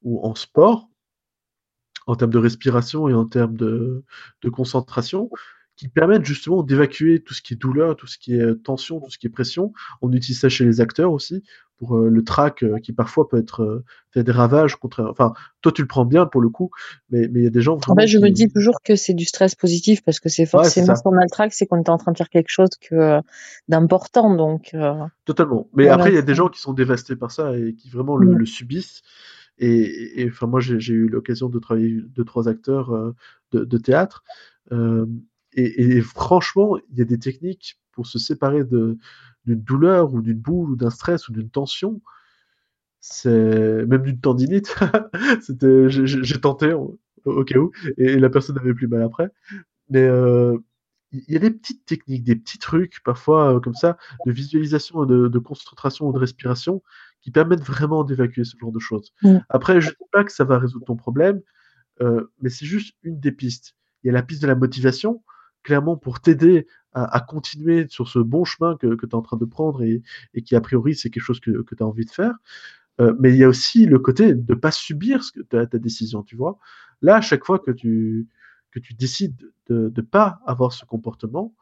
ou 0.02 0.22
en 0.22 0.34
sport, 0.34 0.90
en 2.06 2.14
termes 2.14 2.30
de 2.30 2.38
respiration 2.38 3.08
et 3.08 3.14
en 3.14 3.24
termes 3.24 3.56
de, 3.56 4.04
de 4.42 4.50
concentration, 4.50 5.30
qui 5.76 5.88
permettent 5.88 6.24
justement 6.24 6.62
d'évacuer 6.62 7.20
tout 7.20 7.34
ce 7.34 7.42
qui 7.42 7.54
est 7.54 7.56
douleur, 7.56 7.96
tout 7.96 8.06
ce 8.06 8.18
qui 8.18 8.34
est 8.34 8.40
euh, 8.40 8.54
tension, 8.54 9.00
tout 9.00 9.10
ce 9.10 9.18
qui 9.18 9.26
est 9.26 9.30
pression. 9.30 9.72
On 10.02 10.10
utilise 10.12 10.40
ça 10.40 10.48
chez 10.48 10.64
les 10.64 10.80
acteurs 10.80 11.12
aussi, 11.12 11.42
pour 11.76 11.96
euh, 11.96 12.08
le 12.08 12.24
trac 12.24 12.62
euh, 12.62 12.78
qui 12.78 12.92
parfois 12.92 13.28
peut 13.28 13.38
être 13.38 13.62
euh, 13.62 13.84
fait 14.10 14.22
des 14.24 14.32
ravages 14.32 14.76
contre. 14.76 15.06
Enfin, 15.10 15.34
toi 15.60 15.72
tu 15.72 15.82
le 15.82 15.88
prends 15.88 16.04
bien 16.06 16.26
pour 16.26 16.40
le 16.40 16.48
coup, 16.48 16.70
mais 17.10 17.28
mais 17.30 17.40
il 17.40 17.44
y 17.44 17.46
a 17.46 17.50
des 17.50 17.60
gens 17.60 17.78
En 17.86 17.94
fait, 17.94 18.06
je 18.06 18.18
me 18.18 18.30
dis 18.30 18.48
toujours 18.48 18.80
que 18.82 18.96
c'est 18.96 19.14
du 19.14 19.24
stress 19.24 19.54
positif 19.54 20.02
parce 20.02 20.20
que 20.20 20.28
c'est 20.28 20.42
Ouais, 20.44 20.48
forcément, 20.48 20.86
ça. 20.86 20.96
si 20.96 21.02
on 21.04 21.12
a 21.12 21.22
le 21.22 21.30
trac, 21.30 21.52
c'est 21.52 21.66
qu'on 21.66 21.82
est 21.82 21.88
en 21.88 21.98
train 21.98 22.12
de 22.12 22.16
faire 22.16 22.30
quelque 22.30 22.48
chose 22.48 22.70
que, 22.80 23.20
d'important. 23.68 24.34
Donc, 24.34 24.74
Totalement. 25.24 25.68
Mais 25.74 25.84
Voilà, 25.84 25.94
après, 25.94 26.10
il 26.12 26.14
y 26.14 26.18
a 26.18 26.22
des 26.22 26.34
gens 26.34 26.48
qui 26.48 26.60
sont 26.60 26.72
dévastés 26.72 27.16
par 27.16 27.30
ça 27.30 27.56
et 27.56 27.74
qui 27.74 27.90
vraiment 27.90 28.16
le, 28.16 28.32
Mm. 28.32 28.38
le 28.38 28.46
subissent. 28.46 29.02
Et, 29.58 30.26
enfin, 30.30 30.46
moi, 30.46 30.60
j'ai 30.60 30.92
eu 30.94 31.08
l'occasion 31.08 31.48
de 31.48 31.58
travailler 31.58 32.02
deux, 32.14 32.24
trois 32.24 32.48
acteurs 32.48 32.90
de, 33.52 33.64
de 33.64 33.78
théâtre. 33.78 34.22
Et, 35.56 35.96
et 35.96 36.00
franchement, 36.00 36.76
il 36.90 36.98
y 36.98 37.02
a 37.02 37.04
des 37.04 37.18
techniques 37.18 37.80
pour 37.92 38.06
se 38.06 38.18
séparer 38.18 38.62
d'une 38.64 38.98
douleur 39.46 40.12
ou 40.14 40.22
d'une 40.22 40.38
boule 40.38 40.70
ou 40.70 40.76
d'un 40.76 40.90
stress 40.90 41.28
ou 41.28 41.32
d'une 41.32 41.50
tension. 41.50 42.00
C'est 43.00 43.86
même 43.86 44.02
d'une 44.02 44.20
tendinite. 44.20 44.76
J'ai 45.88 46.40
tenté 46.40 46.72
au, 46.72 46.98
au 47.24 47.44
cas 47.44 47.58
où, 47.58 47.72
et 47.96 48.18
la 48.18 48.30
personne 48.30 48.56
n'avait 48.56 48.74
plus 48.74 48.86
mal 48.86 49.02
après. 49.02 49.30
Mais 49.88 50.02
euh, 50.02 50.58
il 51.12 51.24
y 51.28 51.36
a 51.36 51.38
des 51.38 51.50
petites 51.50 51.84
techniques, 51.86 52.24
des 52.24 52.36
petits 52.36 52.58
trucs, 52.58 53.02
parfois 53.04 53.54
euh, 53.54 53.60
comme 53.60 53.74
ça, 53.74 53.96
de 54.26 54.32
visualisation, 54.32 55.04
de, 55.04 55.28
de 55.28 55.38
concentration, 55.38 56.08
ou 56.08 56.12
de 56.12 56.18
respiration, 56.18 56.82
qui 57.22 57.30
permettent 57.30 57.64
vraiment 57.64 58.04
d'évacuer 58.04 58.44
ce 58.44 58.56
genre 58.58 58.72
de 58.72 58.78
choses. 58.78 59.12
Mm. 59.22 59.38
Après, 59.48 59.80
je 59.80 59.88
ne 59.88 59.92
dis 59.92 60.08
pas 60.12 60.24
que 60.24 60.32
ça 60.32 60.44
va 60.44 60.58
résoudre 60.58 60.86
ton 60.86 60.96
problème, 60.96 61.40
euh, 62.00 62.24
mais 62.40 62.50
c'est 62.50 62.66
juste 62.66 62.94
une 63.02 63.18
des 63.20 63.32
pistes. 63.32 63.74
Il 64.02 64.08
y 64.08 64.10
a 64.10 64.12
la 64.12 64.22
piste 64.22 64.42
de 64.42 64.46
la 64.46 64.54
motivation, 64.54 65.22
clairement 65.66 65.96
pour 65.96 66.20
t'aider 66.20 66.68
à, 66.92 67.20
continuer 67.20 67.86
sur 67.88 68.08
ce 68.08 68.18
bon 68.20 68.44
chemin 68.44 68.76
que, 68.76 68.94
tu 68.94 69.06
es 69.06 69.14
en 69.14 69.20
train 69.20 69.36
de 69.36 69.44
prendre 69.44 69.82
et, 69.82 70.02
qui, 70.44 70.56
a 70.56 70.60
priori, 70.62 70.94
c'est 70.94 71.10
quelque 71.10 71.24
chose 71.24 71.40
que, 71.40 71.62
que 71.62 71.74
tu 71.74 71.82
as 71.82 71.86
envie 71.86 72.06
de 72.06 72.10
faire. 72.10 72.34
Euh, 73.00 73.14
mais 73.20 73.30
il 73.34 73.36
y 73.36 73.44
a 73.44 73.48
aussi 73.48 73.84
le 73.84 73.98
côté 73.98 74.32
de 74.32 74.54
ne 74.54 74.58
pas 74.58 74.70
subir 74.70 75.22
ce 75.22 75.32
que 75.32 75.40
ta, 75.40 75.66
ta 75.66 75.78
décision, 75.78 76.22
tu 76.22 76.36
vois. 76.36 76.58
Là, 77.02 77.16
à 77.16 77.20
chaque 77.20 77.44
fois 77.44 77.58
que 77.58 77.70
tu, 77.70 78.28
que 78.70 78.78
tu 78.78 78.94
décides 78.94 79.36
de 79.68 79.92
ne 79.94 80.02
pas 80.02 80.40
avoir 80.46 80.72
ce 80.72 80.86
comportement, 80.86 81.54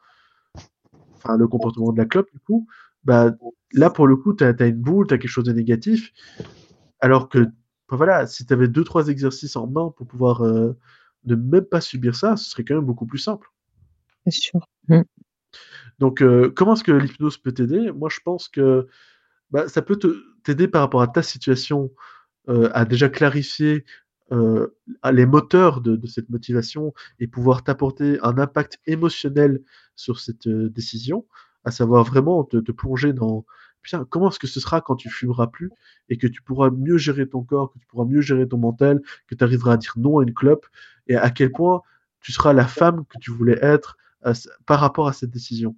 enfin 1.15 1.35
le 1.35 1.47
comportement 1.47 1.91
de 1.91 1.97
la 1.97 2.05
clope, 2.05 2.31
du 2.31 2.39
coup, 2.39 2.67
bah, 3.03 3.33
là, 3.73 3.89
pour 3.89 4.07
le 4.07 4.15
coup, 4.15 4.33
tu 4.33 4.43
as, 4.43 4.67
une 4.67 4.81
boule, 4.81 5.07
tu 5.07 5.15
as 5.15 5.17
quelque 5.17 5.29
chose 5.29 5.43
de 5.43 5.51
négatif, 5.51 6.13
alors 7.01 7.27
que, 7.27 7.39
bah, 7.89 7.97
voilà, 7.97 8.27
si 8.27 8.45
tu 8.45 8.53
avais 8.53 8.67
deux, 8.67 8.83
trois 8.83 9.09
exercices 9.09 9.55
en 9.55 9.67
main 9.67 9.91
pour 9.97 10.07
pouvoir 10.07 10.43
euh, 10.45 10.77
ne 11.25 11.35
même 11.35 11.65
pas 11.65 11.81
subir 11.81 12.15
ça, 12.15 12.37
ce 12.37 12.49
serait 12.51 12.63
quand 12.63 12.75
même 12.75 12.85
beaucoup 12.85 13.05
plus 13.05 13.19
simple. 13.19 13.49
C'est 14.25 14.31
sûr. 14.31 14.67
Mm. 14.87 15.01
Donc, 15.99 16.21
euh, 16.21 16.51
comment 16.55 16.73
est-ce 16.73 16.83
que 16.83 16.91
l'hypnose 16.91 17.37
peut 17.37 17.53
t'aider? 17.53 17.91
Moi, 17.91 18.09
je 18.11 18.19
pense 18.23 18.49
que 18.49 18.87
bah, 19.51 19.67
ça 19.67 19.81
peut 19.81 19.97
t'aider 20.43 20.67
par 20.67 20.81
rapport 20.81 21.01
à 21.01 21.07
ta 21.07 21.23
situation 21.23 21.91
euh, 22.49 22.69
à 22.73 22.85
déjà 22.85 23.09
clarifier 23.09 23.85
euh, 24.31 24.67
les 25.11 25.25
moteurs 25.25 25.81
de, 25.81 25.95
de 25.95 26.07
cette 26.07 26.29
motivation 26.29 26.93
et 27.19 27.27
pouvoir 27.27 27.63
t'apporter 27.63 28.19
un 28.21 28.37
impact 28.37 28.79
émotionnel 28.87 29.61
sur 29.95 30.19
cette 30.19 30.47
euh, 30.47 30.69
décision, 30.69 31.25
à 31.63 31.71
savoir 31.71 32.03
vraiment 32.03 32.43
te, 32.43 32.57
te 32.57 32.71
plonger 32.71 33.13
dans 33.13 33.45
putain, 33.81 34.03
comment 34.09 34.29
est-ce 34.29 34.39
que 34.39 34.47
ce 34.47 34.59
sera 34.59 34.81
quand 34.81 34.95
tu 34.95 35.09
fumeras 35.09 35.47
plus 35.47 35.69
et 36.09 36.17
que 36.17 36.25
tu 36.25 36.41
pourras 36.41 36.71
mieux 36.71 36.97
gérer 36.97 37.29
ton 37.29 37.43
corps, 37.43 37.71
que 37.71 37.77
tu 37.77 37.85
pourras 37.85 38.05
mieux 38.05 38.21
gérer 38.21 38.47
ton 38.47 38.57
mental, 38.57 39.01
que 39.27 39.35
tu 39.35 39.43
arriveras 39.43 39.73
à 39.73 39.77
dire 39.77 39.93
non 39.97 40.19
à 40.19 40.23
une 40.23 40.33
clope 40.33 40.65
et 41.07 41.15
à 41.15 41.29
quel 41.29 41.51
point 41.51 41.81
tu 42.19 42.31
seras 42.31 42.53
la 42.53 42.65
femme 42.65 43.05
que 43.05 43.19
tu 43.19 43.29
voulais 43.29 43.59
être 43.61 43.95
par 44.65 44.79
rapport 44.79 45.07
à 45.07 45.13
cette 45.13 45.31
décision. 45.31 45.75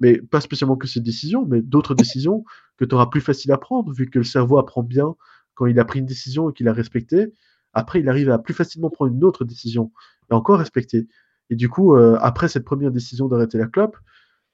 Mais 0.00 0.20
pas 0.20 0.40
spécialement 0.40 0.76
que 0.76 0.86
cette 0.86 1.02
décision, 1.02 1.46
mais 1.46 1.62
d'autres 1.62 1.94
décisions 1.94 2.44
que 2.76 2.84
tu 2.84 2.94
auras 2.94 3.06
plus 3.06 3.20
facile 3.20 3.52
à 3.52 3.58
prendre, 3.58 3.92
vu 3.92 4.08
que 4.08 4.18
le 4.18 4.24
cerveau 4.24 4.58
apprend 4.58 4.82
bien 4.82 5.14
quand 5.54 5.66
il 5.66 5.78
a 5.78 5.84
pris 5.84 6.00
une 6.00 6.06
décision 6.06 6.50
et 6.50 6.52
qu'il 6.52 6.68
a 6.68 6.72
respecté. 6.72 7.32
Après, 7.72 8.00
il 8.00 8.08
arrive 8.08 8.30
à 8.30 8.38
plus 8.38 8.54
facilement 8.54 8.90
prendre 8.90 9.12
une 9.12 9.24
autre 9.24 9.44
décision. 9.44 9.92
et 10.30 10.34
encore 10.34 10.58
respecter. 10.58 11.08
Et 11.50 11.56
du 11.56 11.68
coup, 11.68 11.94
euh, 11.94 12.16
après 12.20 12.48
cette 12.48 12.64
première 12.64 12.90
décision 12.90 13.28
d'arrêter 13.28 13.58
la 13.58 13.66
clope, 13.66 13.96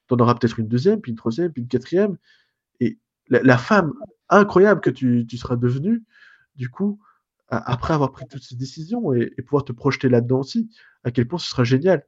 tu 0.09 0.15
en 0.15 0.19
auras 0.19 0.35
peut-être 0.35 0.59
une 0.59 0.69
deuxième, 0.69 1.01
puis 1.01 1.13
une 1.13 1.17
troisième, 1.17 1.53
puis 1.53 1.63
une 1.63 1.69
quatrième. 1.69 2.17
Et 2.81 2.99
la, 3.29 3.59
femme 3.59 3.93
incroyable 4.29 4.81
que 4.81 4.91
tu, 4.91 5.27
seras 5.37 5.57
devenue, 5.57 6.03
du 6.57 6.71
coup, 6.71 7.01
après 7.49 7.95
avoir 7.95 8.13
pris 8.13 8.27
toutes 8.29 8.43
ces 8.43 8.57
décisions 8.57 9.13
et, 9.13 9.31
pouvoir 9.43 9.65
te 9.65 9.73
projeter 9.73 10.09
là-dedans 10.09 10.41
aussi, 10.41 10.71
à 11.05 11.11
quel 11.11 11.29
point 11.29 11.39
ce 11.39 11.49
sera 11.49 11.65
génial. 11.65 12.05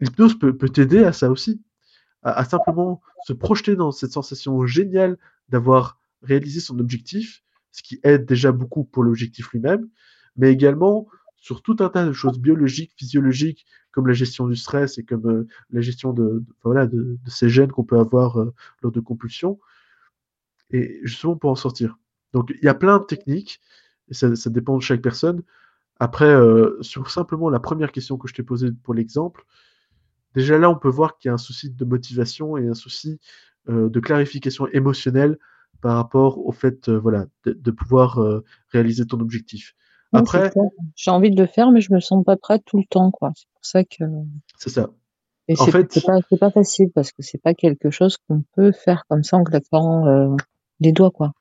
L'hypnose 0.00 0.38
peut, 0.38 0.54
t'aider 0.68 1.04
à 1.04 1.12
ça 1.12 1.30
aussi, 1.30 1.60
à, 2.22 2.44
simplement 2.44 3.00
se 3.26 3.32
projeter 3.32 3.76
dans 3.76 3.92
cette 3.92 4.12
sensation 4.12 4.66
géniale 4.66 5.18
d'avoir 5.48 6.00
réalisé 6.22 6.60
son 6.60 6.78
objectif, 6.78 7.42
ce 7.72 7.82
qui 7.82 8.00
aide 8.02 8.24
déjà 8.26 8.52
beaucoup 8.52 8.84
pour 8.84 9.02
l'objectif 9.02 9.50
lui-même, 9.52 9.88
mais 10.36 10.52
également 10.52 11.08
sur 11.36 11.62
tout 11.62 11.76
un 11.80 11.88
tas 11.88 12.04
de 12.04 12.12
choses 12.12 12.38
biologiques, 12.38 12.92
physiologiques, 12.96 13.66
comme 13.92 14.06
la 14.06 14.12
gestion 14.12 14.46
du 14.46 14.56
stress 14.56 14.98
et 14.98 15.04
comme 15.04 15.26
euh, 15.28 15.48
la 15.70 15.80
gestion 15.80 16.12
de, 16.12 16.44
ces 17.26 17.48
gènes 17.48 17.72
qu'on 17.72 17.84
peut 17.84 17.98
avoir 17.98 18.38
euh, 18.38 18.52
lors 18.82 18.92
de 18.92 19.00
compulsions, 19.00 19.58
et 20.70 21.00
justement 21.02 21.36
pour 21.36 21.50
en 21.50 21.54
sortir. 21.54 21.98
Donc 22.32 22.52
il 22.60 22.64
y 22.64 22.68
a 22.68 22.74
plein 22.74 22.98
de 22.98 23.04
techniques, 23.04 23.60
et 24.10 24.14
ça, 24.14 24.28
dépend 24.50 24.76
de 24.76 24.82
chaque 24.82 25.02
personne. 25.02 25.42
Après, 26.00 26.30
euh, 26.32 26.80
sur 26.80 27.10
simplement 27.10 27.50
la 27.50 27.60
première 27.60 27.92
question 27.92 28.16
que 28.16 28.28
je 28.28 28.34
t'ai 28.34 28.42
posée 28.42 28.70
pour 28.72 28.94
l'exemple, 28.94 29.44
déjà 30.34 30.58
là 30.58 30.70
on 30.70 30.76
peut 30.76 30.88
voir 30.88 31.16
qu'il 31.16 31.28
y 31.28 31.30
a 31.30 31.34
un 31.34 31.38
souci 31.38 31.70
de 31.70 31.84
motivation 31.84 32.56
et 32.56 32.68
un 32.68 32.74
souci 32.74 33.18
de 33.68 34.00
clarification 34.00 34.66
émotionnelle 34.68 35.36
par 35.82 35.96
rapport 35.96 36.38
au 36.38 36.52
fait 36.52 36.88
voilà, 36.88 37.26
de 37.44 37.70
pouvoir 37.70 38.18
réaliser 38.72 39.04
ton 39.06 39.20
objectif. 39.20 39.74
Après, 40.12 40.50
j'ai 40.96 41.10
envie 41.10 41.30
de 41.30 41.40
le 41.40 41.46
faire, 41.46 41.70
mais 41.70 41.80
je 41.80 41.92
me 41.92 42.00
sens 42.00 42.24
pas 42.24 42.36
prête 42.36 42.62
tout 42.64 42.78
le 42.78 42.84
temps, 42.88 43.10
quoi. 43.10 43.32
C'est 43.34 43.48
pour 43.52 43.64
ça 43.64 43.84
que. 43.84 44.04
C'est 44.56 44.70
ça. 44.70 44.90
Et 45.48 45.54
en 45.58 45.64
c'est, 45.64 45.70
fait, 45.70 46.06
pas, 46.06 46.20
pas, 46.38 46.50
facile 46.50 46.90
parce 46.94 47.10
que 47.10 47.22
c'est 47.22 47.40
pas 47.40 47.54
quelque 47.54 47.90
chose 47.90 48.16
qu'on 48.28 48.42
peut 48.54 48.72
faire 48.72 49.04
comme 49.08 49.24
ça 49.24 49.38
en 49.38 49.44
claquant 49.44 50.06
euh, 50.06 50.36
les 50.80 50.92
doigts, 50.92 51.10
quoi. 51.10 51.32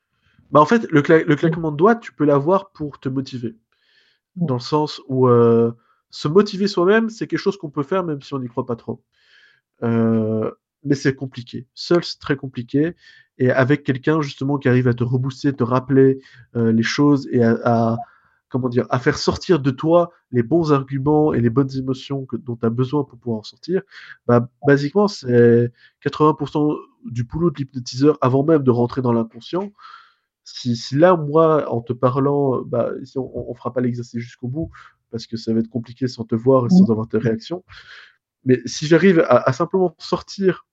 Bah 0.51 0.61
en 0.61 0.65
fait, 0.65 0.89
le, 0.91 1.01
le, 1.01 1.35
claquement 1.35 1.72
de 1.72 1.77
doigts, 1.77 1.95
tu 1.95 2.14
peux 2.14 2.23
l'avoir 2.23 2.72
pour 2.72 2.99
te 2.99 3.09
motiver, 3.09 3.57
dans 4.38 4.55
le 4.55 4.61
sens 4.61 5.01
où 5.09 5.27
euh, 5.27 5.73
se 6.09 6.27
motiver 6.27 6.67
soi-même, 6.67 7.09
c'est 7.09 7.27
quelque 7.27 7.39
chose 7.39 7.57
qu'on 7.57 7.69
peut 7.69 7.84
faire 7.84 8.03
même 8.03 8.21
si 8.21 8.34
on 8.34 8.39
n'y 8.39 8.47
croit 8.47 8.65
pas 8.65 8.75
trop. 8.75 9.03
Euh, 9.84 10.51
mais 10.84 10.95
c'est 10.95 11.15
compliqué. 11.15 11.67
Seul, 11.73 12.03
c'est 12.03 12.19
très 12.19 12.35
compliqué. 12.35 12.95
Et 13.38 13.51
avec 13.51 13.84
quelqu'un 13.84 14.21
justement 14.21 14.57
qui 14.57 14.69
arrive 14.69 14.88
à 14.88 14.93
te 14.93 15.03
rebooster, 15.03 15.53
te 15.53 15.63
rappeler 15.63 16.19
les 16.53 16.84
choses 16.84 17.27
et 17.31 17.43
à 17.43 17.97
comment 18.49 18.69
dire, 18.69 18.85
à 18.89 18.99
faire 18.99 19.17
sortir 19.17 19.59
de 19.59 19.71
toi 19.71 20.11
les 20.31 20.43
bons 20.43 20.71
arguments 20.71 21.34
et 21.34 21.41
les 21.41 21.49
bonnes 21.49 21.75
émotions 21.75 22.25
dont 22.34 22.55
tu 22.55 22.65
as 22.65 22.69
besoin 22.69 23.03
pour 23.03 23.17
pouvoir 23.19 23.39
en 23.39 23.43
sortir, 23.43 23.81
bah, 24.25 24.49
basiquement, 24.65 25.07
c'est 25.07 25.71
80% 26.05 26.77
du 27.05 27.23
boulot 27.23 27.51
de 27.51 27.57
l'hypnotiseur 27.57 28.17
avant 28.21 28.43
même 28.43 28.63
de 28.63 28.71
rentrer 28.71 29.01
dans 29.01 29.13
l'inconscient. 29.13 29.71
Si, 30.43 30.77
là, 30.95 31.17
moi, 31.17 31.69
en 31.69 31.81
te 31.81 31.91
parlant, 31.91 32.61
bah, 32.61 32.91
on, 33.17 33.49
ne 33.49 33.57
fera 33.57 33.73
pas 33.73 33.81
l'exercice 33.81 34.21
jusqu'au 34.21 34.47
bout 34.47 34.71
parce 35.11 35.27
que 35.27 35.38
ça 35.38 35.53
va 35.53 35.59
être 35.59 35.69
compliqué 35.69 36.07
sans 36.07 36.23
te 36.23 36.35
voir 36.35 36.65
et 36.65 36.69
sans 36.69 36.89
avoir 36.89 37.07
tes 37.07 37.17
réactions. 37.17 37.63
Mais 38.45 38.61
si 38.65 38.88
j'arrive 38.88 39.25
à, 39.27 39.51
simplement 39.53 39.95
sortir 39.97 40.65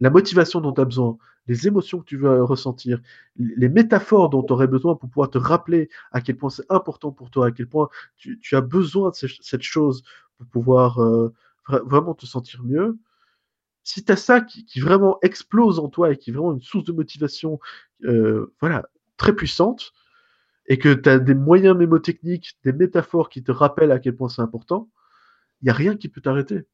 la 0.00 0.10
motivation 0.10 0.60
dont 0.60 0.72
tu 0.72 0.80
as 0.80 0.84
besoin, 0.84 1.18
les 1.46 1.66
émotions 1.66 1.98
que 2.00 2.04
tu 2.04 2.16
veux 2.16 2.42
ressentir, 2.42 3.00
les 3.36 3.68
métaphores 3.68 4.30
dont 4.30 4.42
tu 4.42 4.52
aurais 4.52 4.66
besoin 4.66 4.94
pour 4.94 5.08
pouvoir 5.08 5.30
te 5.30 5.38
rappeler 5.38 5.88
à 6.12 6.20
quel 6.20 6.36
point 6.36 6.50
c'est 6.50 6.70
important 6.70 7.10
pour 7.10 7.30
toi, 7.30 7.48
à 7.48 7.50
quel 7.50 7.66
point 7.66 7.88
tu, 8.16 8.38
as 8.52 8.60
besoin 8.60 9.10
de 9.10 9.14
cette 9.14 9.62
chose 9.62 10.04
pour 10.36 10.46
pouvoir 10.46 11.02
euh, 11.02 11.34
vraiment 11.66 12.14
te 12.14 12.26
sentir 12.26 12.62
mieux. 12.64 12.98
Si 13.82 14.04
tu 14.04 14.12
as 14.12 14.16
ça 14.16 14.40
qui, 14.40 14.80
vraiment 14.80 15.18
explose 15.22 15.78
en 15.78 15.88
toi 15.88 16.12
et 16.12 16.16
qui 16.16 16.30
est 16.30 16.32
vraiment 16.32 16.52
une 16.52 16.62
source 16.62 16.84
de 16.84 16.92
motivation 16.92 17.58
euh, 18.04 18.54
voilà, 18.60 18.86
très 19.16 19.34
puissante, 19.34 19.92
et 20.68 20.78
que 20.78 20.92
tu 20.92 21.08
as 21.08 21.18
des 21.18 21.34
moyens 21.34 21.76
mémotechniques, 21.76 22.58
des 22.64 22.72
métaphores 22.72 23.30
qui 23.30 23.42
te 23.42 23.50
rappellent 23.50 23.92
à 23.92 23.98
quel 23.98 24.14
point 24.14 24.28
c'est 24.28 24.42
important, 24.42 24.90
il 25.60 25.64
n'y 25.64 25.70
a 25.70 25.74
rien 25.74 25.96
qui 25.96 26.08
peut 26.08 26.20
t'arrêter. 26.20 26.66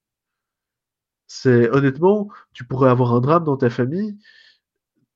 C'est 1.26 1.70
honnêtement, 1.70 2.28
tu 2.52 2.64
pourrais 2.64 2.90
avoir 2.90 3.14
un 3.14 3.20
drame 3.20 3.44
dans 3.44 3.56
ta 3.56 3.70
famille, 3.70 4.18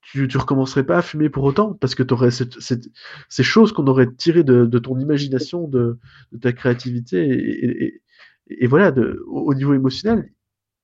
tu, 0.00 0.26
tu 0.26 0.38
recommencerais 0.38 0.86
pas 0.86 0.98
à 0.98 1.02
fumer 1.02 1.28
pour 1.28 1.44
autant 1.44 1.74
parce 1.74 1.94
que 1.94 2.02
tu 2.02 2.14
aurais 2.14 2.30
ces 2.30 3.42
choses 3.42 3.72
qu'on 3.72 3.86
aurait 3.88 4.10
tirées 4.10 4.44
de, 4.44 4.78
ton 4.78 4.98
imagination, 4.98 5.68
de, 5.68 5.98
ta 6.40 6.52
créativité 6.52 8.00
et, 8.50 8.66
voilà, 8.66 8.94
au, 9.26 9.52
niveau 9.54 9.74
émotionnel, 9.74 10.32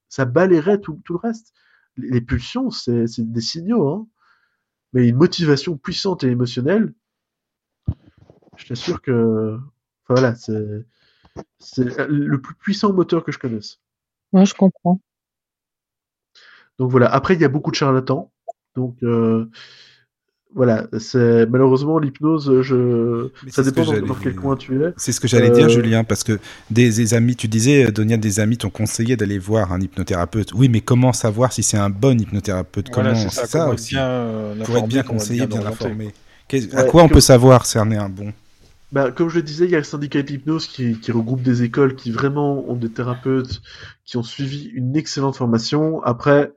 ça 0.09 0.27
balayerait 0.27 0.81
tout, 0.81 1.01
le 1.09 1.17
reste. 1.17 1.55
Les, 1.97 2.21
pulsions, 2.21 2.71
c'est 2.71 3.07
des 3.19 3.41
signaux, 3.41 3.89
hein. 3.89 4.09
mais 4.93 5.09
une 5.09 5.17
motivation 5.17 5.79
puissante 5.79 6.25
et 6.25 6.29
émotionnelle, 6.29 6.93
je 8.57 8.67
t'assure 8.67 9.01
que, 9.01 9.59
voilà, 10.09 10.35
c'est 10.35 10.85
le 12.09 12.41
plus 12.41 12.55
puissant 12.55 12.93
moteur 12.93 13.25
que 13.25 13.33
je 13.33 13.39
connaisse. 13.39 13.81
Moi, 14.33 14.45
je 14.45 14.55
comprends. 14.55 15.01
Donc 16.79 16.91
voilà. 16.91 17.13
Après, 17.13 17.35
il 17.35 17.41
y 17.41 17.45
a 17.45 17.49
beaucoup 17.49 17.71
de 17.71 17.77
charlatans. 17.77 18.31
Donc 18.75 18.97
euh, 19.05 19.49
voilà, 20.55 20.87
c'est 20.99 21.47
malheureusement 21.47 21.99
l'hypnose, 21.99 22.63
je 22.63 23.29
ça 23.49 23.63
dépend 23.63 23.85
dans, 23.85 24.15
quel 24.15 24.35
coin 24.35 24.57
tu 24.57 24.83
es. 24.85 24.93
C'est 24.97 25.13
ce 25.13 25.21
que 25.21 25.29
j'allais 25.29 25.51
dire, 25.51 25.67
euh, 25.67 25.69
Julien, 25.69 26.05
parce 26.05 26.23
que 26.23 26.39
des, 26.71 27.15
amis, 27.15 27.37
tu 27.37 27.49
disais, 27.49 27.91
Donia, 27.91 28.17
des 28.17 28.41
amis 28.41 28.57
t'ont 28.57 28.71
conseillé 28.71 29.17
d'aller 29.17 29.39
voir 29.39 29.73
un 29.73 29.81
hypnothérapeute. 29.81 30.53
Oui, 30.55 30.69
mais 30.69 30.81
comment 30.81 31.13
savoir 31.13 31.53
si 31.53 31.63
c'est 31.63 31.77
un 31.77 31.91
bon 31.91 32.21
hypnothérapeute? 32.21 32.91
Comment? 32.91 33.15
c'est 33.15 33.47
ça, 33.47 33.69
aussi 33.69 33.97
euh, 33.97 34.55
Pour 34.65 34.77
être 34.77 34.87
bien 34.87 35.03
conseillé, 35.03 35.47
bien 35.47 35.67
informé. 35.67 36.13
À 36.73 36.85
quoi 36.85 37.03
on 37.03 37.09
peut 37.09 37.21
savoir 37.21 37.67
cerner 37.67 37.97
un 37.97 38.09
bon? 38.09 38.33
Bah, 38.93 39.11
comme 39.11 39.29
je 39.29 39.37
le 39.37 39.43
disais, 39.43 39.65
il 39.65 39.71
y 39.71 39.75
a 39.75 39.79
le 39.79 39.85
syndicat 39.85 40.23
d'hypnose 40.23 40.67
qui, 40.67 40.99
qui 41.01 41.13
regroupe 41.13 41.43
des 41.43 41.63
écoles 41.63 41.97
qui 41.97 42.11
vraiment 42.11 42.69
ont 42.69 42.77
des 42.77 42.91
thérapeutes 42.91 43.61
qui 44.05 44.17
ont 44.17 44.23
suivi 44.23 44.67
une 44.75 44.97
excellente 44.97 45.37
formation. 45.37 46.03
Après, 46.03 46.53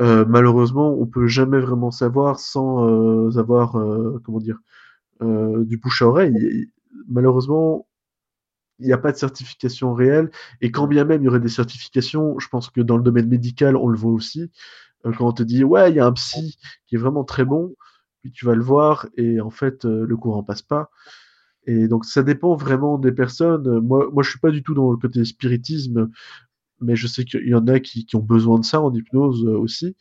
euh, 0.00 0.24
malheureusement, 0.26 0.92
on 0.92 1.06
peut 1.06 1.26
jamais 1.26 1.58
vraiment 1.60 1.90
savoir 1.90 2.38
sans 2.38 2.86
euh, 2.88 3.38
avoir, 3.38 3.78
euh, 3.78 4.20
comment 4.24 4.40
dire, 4.40 4.58
du 5.20 5.78
bouche 5.78 6.02
à 6.02 6.08
oreille. 6.08 6.68
malheureusement, 7.08 7.86
il 8.78 8.86
n'y 8.86 8.92
a 8.92 8.98
pas 8.98 9.12
de 9.12 9.16
certification 9.16 9.94
réelle. 9.94 10.30
Et 10.60 10.70
quand 10.70 10.86
bien 10.86 11.04
même 11.04 11.22
il 11.22 11.26
y 11.26 11.28
aurait 11.28 11.40
des 11.40 11.48
certifications, 11.48 12.38
je 12.38 12.48
pense 12.48 12.70
que 12.70 12.82
dans 12.82 12.96
le 12.98 13.02
domaine 13.02 13.28
médical, 13.28 13.76
on 13.76 13.88
le 13.88 13.98
voit 13.98 14.12
aussi. 14.12 14.50
quand 15.04 15.28
on 15.28 15.32
te 15.32 15.42
dit, 15.42 15.64
ouais, 15.64 15.90
il 15.90 15.96
y 15.96 16.00
a 16.00 16.06
un 16.06 16.12
psy 16.12 16.58
qui 16.86 16.96
est 16.96 16.98
vraiment 16.98 17.24
très 17.24 17.44
bon, 17.44 17.74
puis 18.22 18.32
tu 18.32 18.44
vas 18.46 18.54
le 18.54 18.62
voir 18.62 19.08
et 19.16 19.40
en 19.40 19.50
fait, 19.50 19.84
le 19.84 20.16
courant 20.16 20.42
passe 20.42 20.62
pas. 20.62 20.90
Et 21.66 21.88
donc 21.88 22.04
ça 22.04 22.22
dépend 22.22 22.54
vraiment 22.54 22.98
des 22.98 23.12
personnes. 23.12 23.80
Moi, 23.80 24.08
moi 24.12 24.22
je 24.22 24.30
suis 24.30 24.38
pas 24.38 24.50
du 24.50 24.62
tout 24.62 24.74
dans 24.74 24.90
le 24.90 24.96
côté 24.96 25.24
spiritisme, 25.24 26.10
mais 26.80 26.96
je 26.96 27.06
sais 27.06 27.24
qu'il 27.24 27.46
y 27.46 27.54
en 27.54 27.66
a 27.66 27.80
qui, 27.80 28.06
qui, 28.06 28.16
ont 28.16 28.22
besoin 28.22 28.58
de 28.58 28.64
ça 28.64 28.80
en 28.80 28.92
hypnose 28.92 29.44
euh, 29.46 29.58
aussi. 29.58 29.96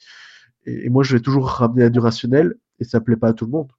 Et, 0.66 0.90
moi, 0.90 1.04
je 1.04 1.16
vais 1.16 1.22
toujours 1.22 1.48
ramener 1.48 1.84
à 1.84 1.90
du 1.90 2.00
rationnel, 2.00 2.56
et 2.80 2.84
ça 2.84 3.02
plaît 3.02 3.18
pas 3.18 3.30
à 3.30 3.34
tout 3.34 3.46
le 3.46 3.52
monde. 3.52 3.72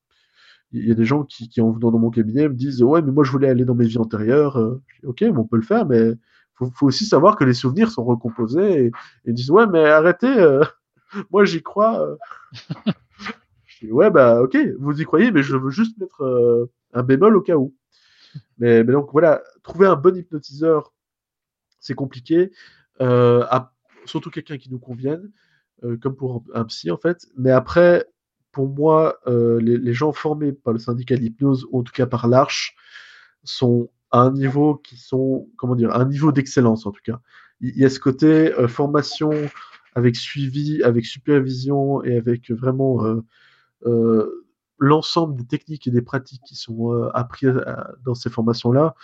Il 0.72 0.86
y 0.86 0.92
a 0.92 0.94
des 0.94 1.04
gens 1.04 1.24
qui, 1.24 1.48
qui 1.48 1.60
en 1.60 1.70
venant 1.72 1.90
dans 1.90 1.98
mon 1.98 2.10
cabinet 2.10 2.48
me 2.48 2.54
disent 2.54 2.82
ouais, 2.82 3.02
mais 3.02 3.12
moi 3.12 3.24
je 3.24 3.30
voulais 3.30 3.48
aller 3.48 3.64
dans 3.64 3.74
mes 3.74 3.86
vies 3.86 3.98
antérieures. 3.98 4.56
Euh. 4.58 4.82
ok, 5.04 5.24
on 5.34 5.44
peut 5.44 5.56
le 5.56 5.62
faire, 5.62 5.86
mais 5.86 6.12
faut, 6.54 6.70
faut 6.74 6.86
aussi 6.86 7.06
savoir 7.06 7.36
que 7.36 7.44
les 7.44 7.54
souvenirs 7.54 7.90
sont 7.90 8.04
recomposés 8.04 8.86
et, 8.86 8.92
ils 9.26 9.34
disent 9.34 9.50
ouais, 9.50 9.66
mais 9.68 9.84
arrêtez, 9.84 10.26
euh, 10.26 10.64
moi 11.30 11.44
j'y 11.44 11.62
crois. 11.62 12.16
je 13.66 13.86
dis 13.86 13.92
ouais 13.92 14.10
bah 14.10 14.42
ok, 14.42 14.56
vous 14.78 15.00
y 15.00 15.04
croyez, 15.04 15.30
mais 15.30 15.42
je 15.42 15.56
veux 15.56 15.70
juste 15.70 15.98
mettre 15.98 16.68
un 16.96 17.02
bémol 17.02 17.36
au 17.36 17.42
cas 17.42 17.56
où. 17.56 17.74
Mais, 18.58 18.82
donc 18.84 19.10
voilà, 19.12 19.42
trouver 19.62 19.86
un 19.86 19.96
bon 19.96 20.16
hypnotiseur, 20.16 20.92
c'est 21.78 21.94
compliqué. 21.94 22.52
Euh, 23.00 23.46
surtout 24.06 24.30
quelqu'un 24.30 24.56
qui 24.56 24.70
nous 24.70 24.78
convienne, 24.78 25.30
euh, 25.84 25.96
comme 25.98 26.16
pour 26.16 26.42
un, 26.54 26.64
psy 26.64 26.90
en 26.90 26.96
fait. 26.96 27.26
Mais 27.36 27.50
après, 27.50 28.06
pour 28.50 28.68
moi, 28.68 29.18
euh, 29.26 29.60
les, 29.60 29.92
gens 29.92 30.12
formés 30.12 30.52
par 30.52 30.72
le 30.72 30.78
syndicat 30.78 31.16
d'hypnose, 31.16 31.66
ou 31.70 31.80
en 31.80 31.82
tout 31.82 31.92
cas 31.92 32.06
par 32.06 32.28
l'Arche, 32.28 32.74
sont 33.44 33.90
à 34.10 34.20
un 34.20 34.32
niveau 34.32 34.76
qui 34.76 34.96
sont, 34.96 35.48
comment 35.56 35.74
dire, 35.74 35.94
un 35.94 36.06
niveau 36.06 36.32
d'excellence 36.32 36.86
en 36.86 36.92
tout 36.92 37.02
cas. 37.04 37.20
Il 37.60 37.76
y 37.76 37.84
a 37.84 37.90
ce 37.90 38.00
côté 38.00 38.52
formation 38.68 39.30
avec 39.94 40.16
suivi, 40.16 40.82
avec 40.82 41.06
supervision 41.06 42.02
et 42.04 42.16
avec 42.16 42.50
vraiment 42.50 43.22
l'ensemble 44.78 45.36
des 45.36 45.46
techniques 45.46 45.86
et 45.86 45.90
des 45.90 46.02
pratiques 46.02 46.42
qui 46.46 46.56
sont 46.56 46.92
euh, 46.92 47.10
apprises 47.14 47.48
euh, 47.48 47.76
dans 48.04 48.14
ces 48.14 48.30
formations-là, 48.30 48.94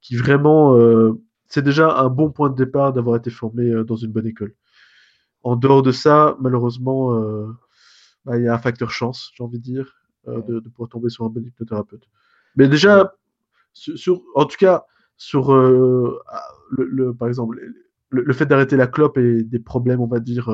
qui 0.00 0.16
vraiment, 0.16 0.76
euh, 0.76 1.12
c'est 1.48 1.62
déjà 1.62 1.98
un 1.98 2.08
bon 2.08 2.30
point 2.30 2.50
de 2.50 2.56
départ 2.56 2.92
d'avoir 2.92 3.16
été 3.16 3.30
formé 3.30 3.70
dans 3.84 3.96
une 3.96 4.10
bonne 4.10 4.26
école. 4.26 4.54
En 5.42 5.56
dehors 5.56 5.82
de 5.82 5.92
ça, 5.92 6.36
malheureusement, 6.40 7.12
bah, 8.24 8.38
il 8.38 8.44
y 8.44 8.48
a 8.48 8.54
un 8.54 8.58
facteur 8.58 8.90
chance, 8.90 9.32
j'ai 9.34 9.44
envie 9.44 9.58
de 9.58 9.64
dire, 9.64 9.94
de, 10.26 10.60
pouvoir 10.60 10.88
tomber 10.88 11.08
sur 11.08 11.24
un 11.24 11.28
bon 11.28 11.44
hypnothérapeute. 11.44 12.08
Mais 12.56 12.68
déjà, 12.68 13.14
sur, 13.72 14.22
en 14.34 14.44
tout 14.44 14.56
cas, 14.56 14.84
sur 15.16 15.54
le, 15.54 16.18
le, 16.70 17.12
par 17.12 17.28
exemple 17.28 17.60
le, 18.08 18.22
le 18.22 18.32
fait 18.32 18.46
d'arrêter 18.46 18.76
la 18.76 18.86
clope 18.86 19.18
et 19.18 19.42
des 19.42 19.58
problèmes, 19.58 20.00
on 20.00 20.06
va 20.06 20.20
dire, 20.20 20.48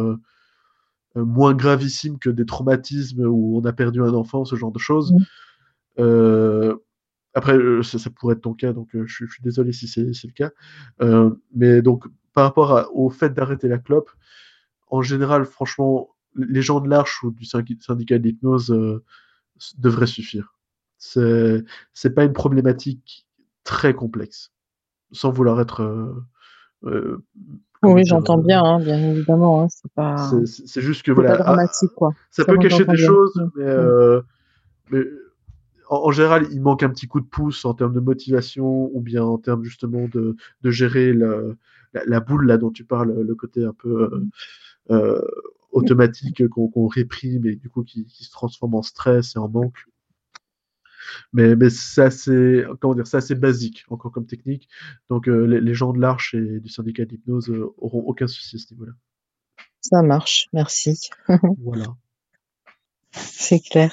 moins 1.17 1.55
gravissimes 1.55 2.19
que 2.19 2.31
des 2.31 2.47
traumatismes 2.47 3.27
où 3.27 3.59
on 3.59 3.65
a 3.65 3.73
perdu 3.73 4.03
un 4.03 4.15
enfant, 4.15 4.45
ce 4.45 4.57
genre 4.57 4.73
de 4.73 4.79
choses. 4.79 5.13
Mm. 5.13 5.17
Euh, 6.01 6.77
après, 7.35 7.57
euh, 7.57 7.83
ça, 7.83 7.99
ça 7.99 8.11
pourrait 8.11 8.35
être 8.35 8.43
ton 8.43 8.55
cas, 8.55 8.73
donc 8.73 8.95
euh, 8.95 9.05
je, 9.07 9.25
je 9.27 9.33
suis 9.33 9.43
désolé 9.43 9.73
si 9.73 9.89
c'est 9.89 10.03
le 10.05 10.33
cas. 10.33 10.51
Euh, 11.03 11.31
mais 11.55 11.83
donc, 11.83 12.07
par 12.33 12.45
rapport 12.45 12.77
à- 12.77 12.91
au 12.93 13.11
fait 13.11 13.31
d'arrêter 13.35 13.69
la 13.69 13.79
clope, 13.79 14.11
en 14.89 15.03
général, 15.03 15.45
franchement, 15.45 16.11
les 16.35 16.63
gens 16.63 16.81
de 16.81 16.89
l'Arche 16.89 17.23
ou 17.23 17.31
du 17.31 17.45
syndic- 17.45 17.83
syndicat 17.83 18.19
d'hypnose 18.19 18.71
euh, 18.71 19.03
devraient 19.79 20.07
suffire. 20.07 20.55
C'est 20.99 21.65
c'est 21.93 22.11
pas 22.15 22.25
une 22.25 22.33
problématique 22.33 23.27
très 23.65 23.95
complexe, 23.95 24.53
sans 25.13 25.31
vouloir 25.31 25.61
être. 25.61 25.83
euh, 25.83 26.15
euh, 26.85 27.25
Oui, 27.83 28.03
j'entends 28.05 28.39
euh, 28.39 28.43
bien, 28.43 28.63
hein, 28.65 28.81
bien 28.81 28.99
évidemment. 29.11 29.63
Hein, 29.63 29.69
c'est 29.71 29.93
pas, 29.93 30.17
c'est- 30.47 30.81
juste 30.81 31.03
que 31.03 31.13
voilà, 31.13 31.35
ah, 31.35 31.43
dramatique, 31.45 31.93
quoi. 31.95 32.13
ça 32.31 32.45
Ça, 32.45 32.53
peut 32.53 32.59
cacher 32.59 32.85
des 32.85 32.95
bien. 32.97 33.07
choses, 33.07 33.37
Mm. 33.37 33.49
mais, 33.57 33.65
Mm. 33.65 33.69
euh, 33.69 34.21
mais 34.91 35.05
en, 35.91 35.97
en 35.97 36.11
général, 36.11 36.47
il 36.51 36.61
manque 36.61 36.83
un 36.83 36.91
petit 36.91 37.07
coup 37.07 37.21
de 37.21 37.27
pouce 37.27 37.65
en 37.65 37.75
termes 37.75 37.95
de 37.95 38.01
motivation 38.01 38.91
ou 38.95 39.01
bien 39.01 39.23
en 39.25 39.39
termes 39.39 39.63
justement 39.65 40.09
de, 40.09 40.37
de 40.63 40.71
gérer 40.71 41.13
la, 41.13 41.41
la 41.93 42.21
boule 42.21 42.47
là 42.47 42.59
dont 42.59 42.71
tu 42.71 42.85
parles, 42.85 43.13
le 43.21 43.35
côté 43.35 43.65
un 43.65 43.73
peu 43.73 44.03
euh, 44.13 44.25
euh, 44.91 45.23
automatique 45.73 46.47
qu'on 46.49 46.87
réprime 46.87 47.47
et 47.47 47.55
du 47.57 47.69
coup 47.71 47.85
qui, 47.85 48.05
qui 48.07 48.25
se 48.25 48.31
transforme 48.31 48.75
en 48.75 48.83
stress 48.83 49.37
et 49.37 49.39
en 49.39 49.49
manque. 49.49 49.87
Mais, 51.33 51.57
mais 51.57 51.71
c'est 51.71 52.03
assez, 52.03 52.65
comment 52.81 52.95
dire, 52.95 53.07
c'est 53.07 53.17
assez 53.19 53.35
basique 53.35 53.85
encore 53.89 54.13
comme 54.13 54.27
technique. 54.27 54.69
Donc 55.11 55.29
euh, 55.29 55.47
les, 55.47 55.61
les 55.61 55.75
gens 55.75 55.93
de 55.93 56.01
l'Arche 56.01 56.35
et 56.35 56.61
du 56.61 56.69
syndicat 56.69 57.05
d'hypnose 57.05 57.51
euh, 57.51 57.73
auront 57.79 58.01
aucun 58.01 58.27
souci 58.27 58.57
à 58.57 58.59
ce 58.59 58.73
niveau-là. 58.75 58.93
Ça 59.81 60.03
marche, 60.03 60.49
merci. 60.53 61.11
Voilà. 61.59 61.97
C'est 63.13 63.61
clair. 63.61 63.93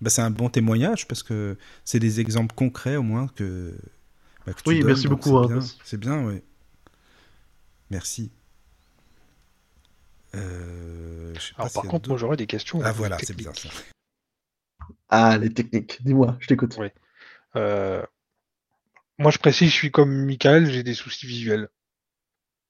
Bah, 0.00 0.10
c'est 0.10 0.22
un 0.22 0.30
bon 0.30 0.48
témoignage 0.48 1.08
parce 1.08 1.22
que 1.22 1.56
c'est 1.84 1.98
des 1.98 2.20
exemples 2.20 2.54
concrets 2.54 2.96
au 2.96 3.02
moins 3.02 3.26
que, 3.28 3.74
bah, 4.46 4.54
que 4.54 4.62
tu 4.62 4.68
Oui, 4.68 4.84
donnes, 4.84 4.88
merci 4.88 5.08
beaucoup, 5.08 5.30
c'est 5.30 5.36
hein, 5.36 5.46
bien. 5.46 5.54
merci. 5.56 5.78
C'est 5.84 5.98
bien, 5.98 6.24
oui. 6.24 6.42
Merci. 7.90 8.30
Euh, 10.34 11.34
je 11.34 11.40
sais 11.40 11.54
pas 11.54 11.62
Alors, 11.62 11.70
s'il 11.70 11.82
par 11.82 11.90
contre, 11.90 12.08
moi, 12.08 12.18
j'aurais 12.18 12.36
des 12.36 12.46
questions. 12.46 12.80
Ah 12.82 12.88
euh, 12.88 12.92
voilà, 12.92 13.18
c'est 13.18 13.36
bien 13.36 13.52
techniques. 13.52 13.72
ça. 13.72 13.82
Ah, 15.08 15.38
les 15.38 15.52
techniques. 15.52 16.02
Dis-moi, 16.02 16.36
je 16.40 16.46
t'écoute. 16.46 16.76
Oui. 16.78 16.88
Euh, 17.56 18.04
moi, 19.18 19.30
je 19.30 19.38
précise, 19.38 19.70
je 19.70 19.74
suis 19.74 19.90
comme 19.90 20.24
Michael, 20.24 20.70
j'ai 20.70 20.82
des 20.82 20.94
soucis 20.94 21.26
visuels. 21.26 21.68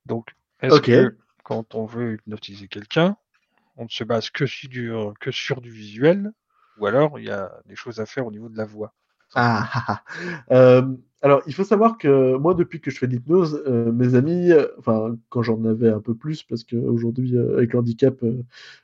Donc, 0.05 0.35
est-ce 0.61 0.79
que 0.79 1.17
quand 1.43 1.75
on 1.75 1.85
veut 1.85 2.15
hypnotiser 2.15 2.67
quelqu'un, 2.67 3.17
on 3.75 3.83
ne 3.83 3.89
se 3.89 4.03
base 4.03 4.29
que 4.29 4.45
sur 4.45 4.69
du, 4.69 4.91
que 5.19 5.31
sur 5.31 5.61
du 5.61 5.71
visuel, 5.71 6.31
ou 6.77 6.85
alors 6.85 7.19
il 7.19 7.25
y 7.25 7.31
a 7.31 7.51
des 7.65 7.75
choses 7.75 7.99
à 7.99 8.05
faire 8.05 8.25
au 8.25 8.31
niveau 8.31 8.49
de 8.49 8.57
la 8.57 8.65
voix? 8.65 8.93
Ah, 9.35 9.69
ah, 9.73 9.83
ah. 10.49 10.53
Euh, 10.53 10.81
alors, 11.21 11.41
il 11.47 11.53
faut 11.53 11.63
savoir 11.65 11.97
que 11.97 12.37
moi, 12.37 12.53
depuis 12.53 12.79
que 12.79 12.89
je 12.91 12.97
fais 12.97 13.07
de 13.07 13.11
l'hypnose, 13.13 13.61
euh, 13.67 13.91
mes 13.91 14.15
amis, 14.15 14.51
enfin, 14.77 15.17
quand 15.29 15.41
j'en 15.43 15.63
avais 15.65 15.89
un 15.89 15.99
peu 15.99 16.15
plus, 16.15 16.43
parce 16.43 16.63
qu'aujourd'hui, 16.63 17.35
euh, 17.35 17.57
avec 17.57 17.73
le 17.73 17.79
handicap, 17.79 18.15
euh, 18.23 18.41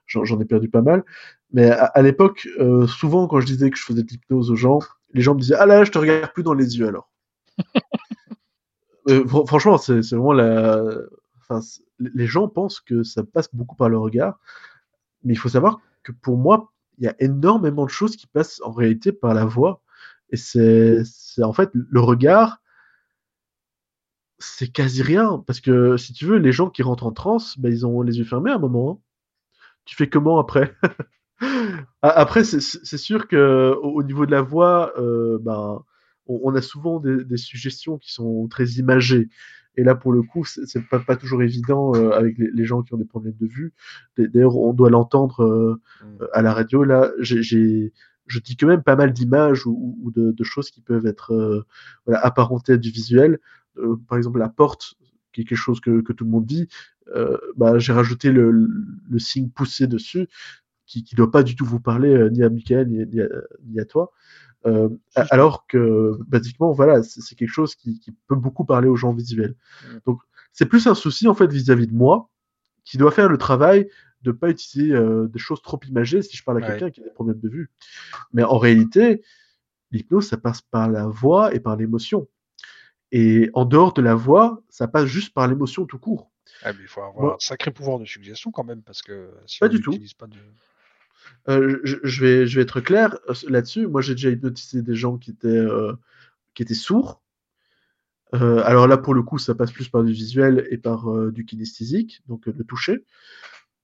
j'en 0.08 0.40
ai 0.40 0.46
perdu 0.46 0.68
pas 0.70 0.82
mal, 0.82 1.04
mais 1.54 1.70
à, 1.72 1.86
à 1.86 2.02
l'époque, 2.02 2.48
souvent, 2.88 3.28
quand 3.28 3.40
je 3.40 3.46
disais 3.46 3.70
que 3.70 3.78
je 3.78 3.84
faisais 3.86 4.04
de 4.04 4.10
l'hypnose 4.10 4.52
aux 4.52 4.56
gens, 4.56 4.80
les 5.14 5.22
gens 5.22 5.34
me 5.36 5.40
disaient 5.40 5.56
Ah 5.58 5.66
là, 5.66 5.84
je 5.86 5.92
te 5.92 5.98
regarde 5.98 6.32
plus 6.34 6.44
dans 6.44 6.54
les 6.54 6.78
yeux 6.78 6.88
alors. 6.88 7.10
Fr- 9.08 9.48
franchement, 9.48 9.78
c'est 9.78 10.00
vraiment 10.12 10.34
la. 10.34 10.82
Enfin, 11.42 11.60
les 12.00 12.26
gens 12.26 12.48
pensent 12.48 12.80
que 12.80 13.04
ça 13.04 13.24
passe 13.24 13.50
beaucoup 13.54 13.76
par 13.76 13.90
le 13.90 13.98
regard, 13.98 14.40
mais 15.24 15.34
il 15.34 15.38
faut 15.38 15.50
savoir 15.50 15.80
que 16.04 16.14
pour 16.14 16.38
moi, 16.38 16.74
il 17.00 17.06
y 17.06 17.08
a 17.08 17.16
énormément 17.20 17.86
de 17.86 17.92
choses 17.92 18.16
qui 18.18 18.28
passent 18.28 18.62
en 18.64 18.72
réalité 18.72 19.12
par 19.14 19.34
la 19.36 19.46
voix. 19.46 19.82
Et 20.32 20.38
c'est 20.38 21.04
en 21.44 21.54
fait 21.54 21.70
le 21.74 22.00
regard, 22.00 22.62
c'est 24.40 24.68
quasi 24.72 25.02
rien. 25.02 25.44
Parce 25.48 25.62
que 25.62 25.98
si 25.98 26.14
tu 26.14 26.26
veux, 26.26 26.38
les 26.38 26.52
gens 26.52 26.70
qui 26.70 26.84
rentrent 26.84 27.06
en 27.06 27.12
transe, 27.12 27.58
ben, 27.60 27.72
ils 27.72 27.86
ont 27.86 28.02
les 28.02 28.18
yeux 28.18 28.26
fermés 28.26 28.52
à 28.52 28.56
un 28.56 28.60
moment. 28.60 28.92
hein. 28.92 29.02
Tu 29.86 29.96
fais 29.96 30.10
comment 30.10 30.40
après? 30.40 30.76
Après, 32.02 32.44
c'est- 32.44 32.98
sûr 32.98 33.28
que 33.28 33.76
au, 33.82 33.96
au 34.00 34.04
niveau 34.04 34.26
de 34.26 34.32
la 34.32 34.42
voix, 34.42 34.94
euh, 35.00 35.38
ben, 35.42 35.82
on, 36.28 36.56
a 36.56 36.62
souvent 36.62 37.00
des, 37.00 37.24
des 37.24 37.38
suggestions 37.38 37.98
qui 37.98 38.14
sont 38.14 38.48
très 38.48 38.66
imagées. 38.80 39.30
Et 39.78 39.84
là, 39.84 39.96
pour 39.96 40.14
le 40.14 40.24
coup, 40.24 40.46
c'est 40.46 40.88
pas, 40.90 41.00
pas 41.00 41.18
toujours 41.18 41.44
évident 41.44 41.94
euh, 41.96 42.12
avec 42.12 42.38
les, 42.38 42.50
les 42.52 42.66
gens 42.66 42.82
qui 42.84 42.94
ont 42.94 42.98
des 42.98 43.06
problèmes 43.06 43.36
de 43.40 43.48
vue. 43.48 43.74
D'ailleurs, 44.18 44.56
on 44.58 44.74
doit 44.74 44.90
l'entendre 44.90 45.44
euh, 45.44 45.82
Mm. 46.02 46.24
à 46.34 46.42
la 46.42 46.54
radio. 46.54 46.84
Là, 46.84 47.12
j'ai 47.20 47.94
je 48.26 48.40
dis 48.40 48.56
quand 48.58 48.68
même 48.68 48.84
pas 48.84 48.96
mal 48.96 49.14
d'images 49.14 49.66
ou, 49.66 49.98
ou 50.02 50.12
de, 50.12 50.32
de 50.32 50.44
choses 50.44 50.72
qui 50.72 50.82
peuvent 50.82 51.06
être 51.06 51.34
euh, 51.34 51.66
voilà, 52.06 52.20
apparentées 52.26 52.74
à 52.74 52.78
du 52.78 52.90
visuel. 52.90 53.40
Euh, 53.78 53.96
par 54.08 54.18
exemple, 54.18 54.40
la 54.40 54.50
porte, 54.50 54.96
qui 55.32 55.42
est 55.42 55.44
quelque 55.44 55.58
chose 55.58 55.80
que, 55.80 56.02
que 56.02 56.14
tout 56.14 56.24
le 56.24 56.32
monde 56.32 56.46
dit, 56.46 56.68
euh, 57.16 57.38
bah, 57.56 57.78
j'ai 57.78 57.94
rajouté 57.94 58.32
le, 58.32 58.52
le 58.52 59.20
signe 59.20 59.50
poussé 59.50 59.88
dessus, 59.88 60.28
qui 60.86 61.06
ne 61.12 61.18
doit 61.18 61.32
pas 61.32 61.44
du 61.44 61.56
tout 61.56 61.66
vous 61.66 61.80
parler 61.80 62.30
ni 62.32 62.44
à 62.44 62.50
Michael 62.50 62.88
ni, 62.88 63.06
ni, 63.06 63.22
à, 63.22 63.28
ni 63.66 63.80
à 63.80 63.86
toi. 63.86 64.12
Alors 65.16 65.68
que, 65.68 66.18
basiquement, 66.28 66.72
voilà, 66.72 67.04
c'est 67.04 67.36
quelque 67.36 67.54
chose 67.54 67.76
qui, 67.76 68.00
qui 68.00 68.12
peut 68.28 68.36
beaucoup 68.36 68.66
parler 68.66 68.88
aux 68.88 68.96
gens 68.96 69.14
visuels. 69.14 69.56
Mm. 69.84 69.98
Donc, 70.08 70.22
c'est 70.54 70.66
plus 70.66 70.88
un 70.88 70.96
souci, 70.96 71.28
en 71.28 71.36
fait, 71.36 71.52
vis-à-vis 71.52 71.86
de 71.86 71.94
moi, 71.94 72.32
qui 72.84 72.98
doit 72.98 73.12
faire 73.12 73.30
le 73.30 73.38
travail 73.38 73.90
de 74.26 74.32
pas 74.32 74.50
utiliser 74.50 74.94
euh, 74.94 75.28
des 75.28 75.40
choses 75.40 75.62
trop 75.62 75.80
imagées 75.88 76.22
si 76.22 76.36
je 76.36 76.44
parle 76.44 76.58
à 76.58 76.62
Ouais. 76.62 76.72
quelqu'un 76.72 76.90
qui 76.92 77.02
a 77.02 77.04
des 77.06 77.12
problèmes 77.12 77.40
de 77.40 77.50
vue. 77.50 77.72
Mais 78.34 78.44
en 78.44 78.58
réalité, 78.58 79.24
l'hypnose, 79.92 80.28
ça 80.28 80.38
passe 80.38 80.62
par 80.62 80.90
la 80.90 81.08
voix 81.08 81.54
et 81.56 81.60
par 81.60 81.76
l'émotion. 81.78 82.28
Et 83.12 83.50
en 83.54 83.66
dehors 83.66 83.94
de 83.94 84.02
la 84.02 84.16
voix, 84.16 84.62
ça 84.70 84.88
passe 84.88 85.06
juste 85.06 85.34
par 85.34 85.48
l'émotion 85.48 85.86
tout 85.86 86.00
court. 86.00 86.32
Ah, 86.64 86.74
mais 86.74 86.80
il 86.82 86.88
faut 86.88 87.02
avoir 87.02 87.36
un 87.36 87.40
sacré 87.40 87.72
pouvoir 87.72 88.00
de 88.00 88.06
suggestion 88.06 88.52
quand 88.52 88.64
même, 88.64 88.82
parce 88.82 89.02
que 89.02 89.30
si 89.46 89.60
Pas 89.60 89.68
on 89.68 89.70
du 89.70 89.80
tout. 89.82 89.94
pas 90.18 90.28
de... 90.28 90.38
Euh, 91.50 91.80
je, 91.84 91.98
je 92.04 92.22
vais, 92.26 92.48
je 92.48 92.56
vais 92.56 92.64
être 92.64 92.82
clair 92.82 93.18
euh, 93.30 93.34
là-dessus. 93.48 93.88
Moi, 93.88 94.02
j'ai 94.02 94.14
déjà 94.16 94.30
hypnotisé 94.30 94.82
des 94.82 94.96
gens 94.96 95.18
qui 95.18 95.32
étaient, 95.32 95.48
euh, 95.48 95.94
qui 96.54 96.64
étaient 96.64 96.74
sourds. 96.74 97.22
Euh, 98.34 98.62
alors 98.66 98.88
là, 98.88 98.98
pour 98.98 99.14
le 99.14 99.24
coup, 99.24 99.38
ça 99.38 99.56
passe 99.56 99.72
plus 99.72 99.88
par 99.88 100.04
du 100.04 100.12
visuel 100.12 100.68
et 100.72 100.78
par 100.78 101.08
du 101.32 101.46
kinesthésique, 101.46 102.22
donc 102.28 102.48
le 102.48 102.64
toucher. 102.64 103.06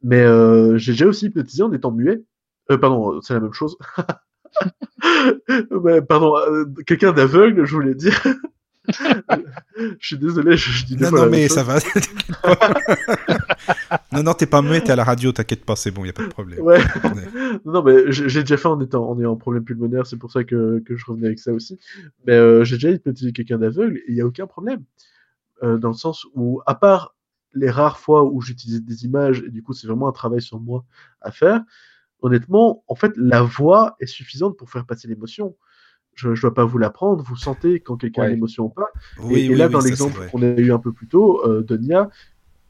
Mais 0.04 0.22
euh, 0.22 0.78
j'ai 0.78 0.94
déjà 0.94 1.08
aussi 1.08 1.28
hypnotisé 1.28 1.64
en 1.64 1.74
étant 1.74 1.92
muet. 1.92 2.24
Euh, 2.72 2.78
pardon, 2.78 3.22
c'est 3.22 3.34
la 3.34 3.40
même 3.40 3.54
chose. 3.54 3.78
Ouais, 5.72 6.02
pardon, 6.02 6.36
euh, 6.38 6.66
quelqu'un 6.86 7.14
d'aveugle, 7.14 7.66
je 7.66 7.74
voulais 7.74 7.96
dire. 7.96 8.22
je 8.88 9.96
suis 10.00 10.18
désolé, 10.18 10.58
je, 10.58 10.72
je 10.72 10.86
dis 10.86 10.96
des 10.96 11.04
Non, 11.04 11.10
fois 11.10 11.20
non, 11.20 11.26
la 11.26 11.32
mais 11.32 11.48
ça 11.48 11.64
va. 11.64 11.80
non, 14.12 14.24
non, 14.24 14.34
t'es 14.34 14.46
pas 14.46 14.62
muet, 14.62 14.82
t'es 14.82 14.92
à 14.92 14.96
la 14.96 15.04
radio, 15.04 15.32
t'inquiète 15.32 15.66
pas, 15.66 15.76
c'est 15.76 15.92
bon, 15.92 16.06
y 16.06 16.10
a 16.10 16.14
pas 16.14 16.24
de 16.24 16.30
problème. 16.30 16.60
Ouais. 16.62 16.80
Ouais. 16.80 17.60
non, 17.66 17.84
mais 17.84 18.12
j'ai 18.12 18.42
déjà 18.42 18.58
fait 18.58 18.68
en 18.68 18.80
étant 18.82 19.10
en 19.10 19.20
ayant 19.20 19.34
un 19.34 19.38
problème 19.38 19.64
pulmonaire, 19.64 20.06
c'est 20.06 20.18
pour 20.18 20.32
ça 20.32 20.44
que, 20.44 20.82
que 20.86 20.96
je 20.96 21.06
revenais 21.06 21.28
avec 21.28 21.40
ça 21.40 21.54
aussi. 21.54 21.80
Mais 22.26 22.34
euh, 22.34 22.64
j'ai 22.64 22.76
déjà 22.76 22.90
hypnotisé 22.90 23.32
quelqu'un 23.34 23.58
d'aveugle 23.58 23.98
et 23.98 24.04
il 24.10 24.16
n'y 24.16 24.22
a 24.22 24.26
aucun 24.26 24.48
problème. 24.48 24.84
Euh, 25.64 25.78
dans 25.78 25.90
le 25.90 25.96
sens 25.96 26.26
où, 26.34 26.62
à 26.66 26.74
part 26.74 27.16
les 27.54 27.70
rares 27.70 28.00
fois 28.00 28.24
où 28.24 28.42
j'utilisais 28.42 28.80
des 28.80 29.06
images, 29.06 29.44
et 29.46 29.50
du 29.50 29.62
coup 29.64 29.74
c'est 29.74 29.88
vraiment 29.88 30.08
un 30.08 30.14
travail 30.14 30.42
sur 30.42 30.60
moi 30.60 30.86
à 31.22 31.32
faire, 31.32 31.64
honnêtement, 32.22 32.84
en 32.88 32.96
fait, 32.96 33.14
la 33.18 33.42
voix 33.42 33.96
est 34.00 34.06
suffisante 34.06 34.58
pour 34.58 34.70
faire 34.70 34.86
passer 34.86 35.08
l'émotion. 35.08 35.56
Je 36.14 36.30
ne 36.30 36.36
dois 36.36 36.54
pas 36.54 36.66
vous 36.66 36.78
l'apprendre, 36.78 37.24
vous 37.24 37.36
sentez 37.36 37.80
quand 37.80 37.98
quelqu'un 37.98 38.24
a 38.24 38.28
l'émotion 38.28 38.66
ou 38.66 38.70
pas. 38.70 38.90
Oui, 39.20 39.40
et, 39.40 39.46
et 39.46 39.50
oui, 39.50 39.56
là, 39.56 39.68
oui, 39.68 39.72
dans 39.74 39.80
l'exemple 39.80 40.30
qu'on 40.30 40.42
a 40.44 40.46
eu 40.46 40.72
un 40.72 40.78
peu 40.78 40.92
plus 40.92 41.08
tôt, 41.08 41.42
euh, 41.48 41.64
de 41.64 41.78
Nia, 41.78 42.10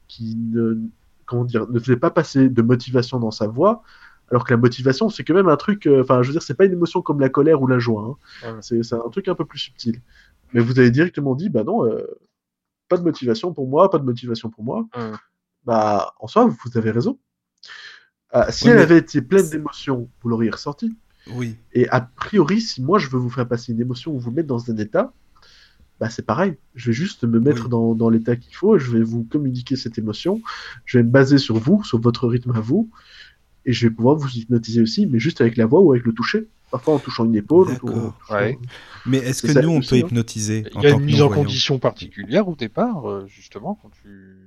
qui 0.08 0.36
ne, 0.38 0.78
comment 1.26 1.44
dire, 1.44 1.68
ne 1.70 1.80
faisait 1.80 1.98
pas 1.98 2.12
passer 2.12 2.50
de 2.50 2.62
motivation 2.62 3.20
dans 3.20 3.32
sa 3.32 3.48
voix, 3.48 3.84
alors 4.30 4.46
que 4.46 4.54
la 4.54 4.58
motivation, 4.58 5.10
c'est 5.10 5.24
quand 5.24 5.34
même 5.34 5.50
un 5.50 5.58
truc, 5.58 5.88
euh, 5.88 6.02
enfin, 6.02 6.22
je 6.22 6.28
veux 6.28 6.34
dire, 6.34 6.44
c'est 6.44 6.54
pas 6.54 6.66
une 6.66 6.72
émotion 6.72 7.02
comme 7.02 7.20
la 7.20 7.30
colère 7.30 7.62
ou 7.62 7.68
la 7.68 7.80
joie, 7.80 8.18
hein. 8.44 8.48
Ouais. 8.54 8.58
c'est 8.62 8.84
c'est 8.84 8.96
un 8.96 9.10
truc 9.10 9.28
un 9.28 9.36
peu 9.36 9.44
plus 9.44 9.60
subtil. 9.60 10.02
Mais 10.54 10.62
vous 10.62 10.80
avez 10.80 10.92
directement 10.92 11.36
dit, 11.36 11.50
bah 11.50 11.64
non, 11.64 11.86
euh, 11.86 12.06
pas 12.92 12.98
de 12.98 13.04
motivation 13.04 13.54
pour 13.54 13.68
moi, 13.68 13.90
pas 13.90 14.00
de 14.00 14.04
motivation 14.04 14.50
pour 14.50 14.64
moi. 14.64 14.86
Hum. 14.96 15.18
Bah, 15.64 16.14
en 16.20 16.28
soi, 16.28 16.46
vous 16.46 16.78
avez 16.78 16.92
raison. 16.92 17.18
Euh, 18.36 18.44
si 18.50 18.68
elle 18.68 18.80
avait 18.80 18.98
été 18.98 19.22
pleine 19.22 19.48
d'émotions, 19.50 20.10
vous 20.22 20.30
l'auriez 20.30 20.52
ressenti. 20.52 20.96
Oui. 21.36 21.56
Et 21.74 21.88
a 21.90 22.02
priori, 22.02 22.60
si 22.60 22.82
moi 22.82 22.98
je 23.00 23.08
veux 23.10 23.20
vous 23.20 23.30
faire 23.30 23.48
passer 23.48 23.72
une 23.72 23.80
émotion 23.80 24.14
ou 24.14 24.20
vous 24.20 24.32
mettre 24.32 24.48
dans 24.48 24.70
un 24.72 24.78
état, 24.78 25.14
bah 26.00 26.10
c'est 26.10 26.26
pareil. 26.26 26.58
Je 26.76 26.88
vais 26.88 26.94
juste 26.94 27.24
me 27.24 27.40
mettre 27.40 27.66
Oui. 27.66 27.70
dans, 27.70 27.96
dans 27.96 28.10
l'état 28.10 28.36
qu'il 28.36 28.56
faut, 28.56 28.78
je 28.78 28.92
vais 28.92 29.04
vous 29.04 29.24
communiquer 29.24 29.76
cette 29.76 29.98
émotion, 29.98 30.42
je 30.86 30.98
vais 30.98 31.04
me 31.04 31.10
baser 31.10 31.38
sur 31.38 31.58
vous, 31.58 31.84
sur 31.84 32.00
votre 32.02 32.28
rythme 32.28 32.52
à 32.52 32.60
vous, 32.60 32.90
et 33.66 33.74
je 33.74 33.88
vais 33.88 33.94
pouvoir 33.94 34.16
vous 34.16 34.30
hypnotiser 34.30 34.82
aussi, 34.82 35.06
mais 35.06 35.20
juste 35.20 35.40
avec 35.42 35.56
la 35.58 35.66
voix 35.66 35.82
ou 35.82 35.92
avec 35.92 36.06
le 36.06 36.14
toucher. 36.14 36.48
Parfois 36.72 36.94
en 36.96 37.00
touchant 37.00 37.26
une 37.26 37.36
épaule. 37.36 37.68
touchant- 37.80 38.14
Ouais. 38.30 38.58
Mais 39.06 39.18
est-ce 39.18 39.42
que 39.42 39.48
nous, 39.62 39.70
on 39.70 39.80
peut 39.80 39.86
hypnotiser 40.08 40.64
Il 40.74 40.82
y 40.82 40.86
a 40.88 40.90
une 40.92 41.06
mise 41.06 41.22
en 41.22 41.28
condition 41.44 41.80
particulière 41.80 42.48
au 42.48 42.56
départ, 42.56 43.10
euh, 43.10 43.26
justement, 43.28 43.76
quand 43.82 43.90
tu 44.02 44.38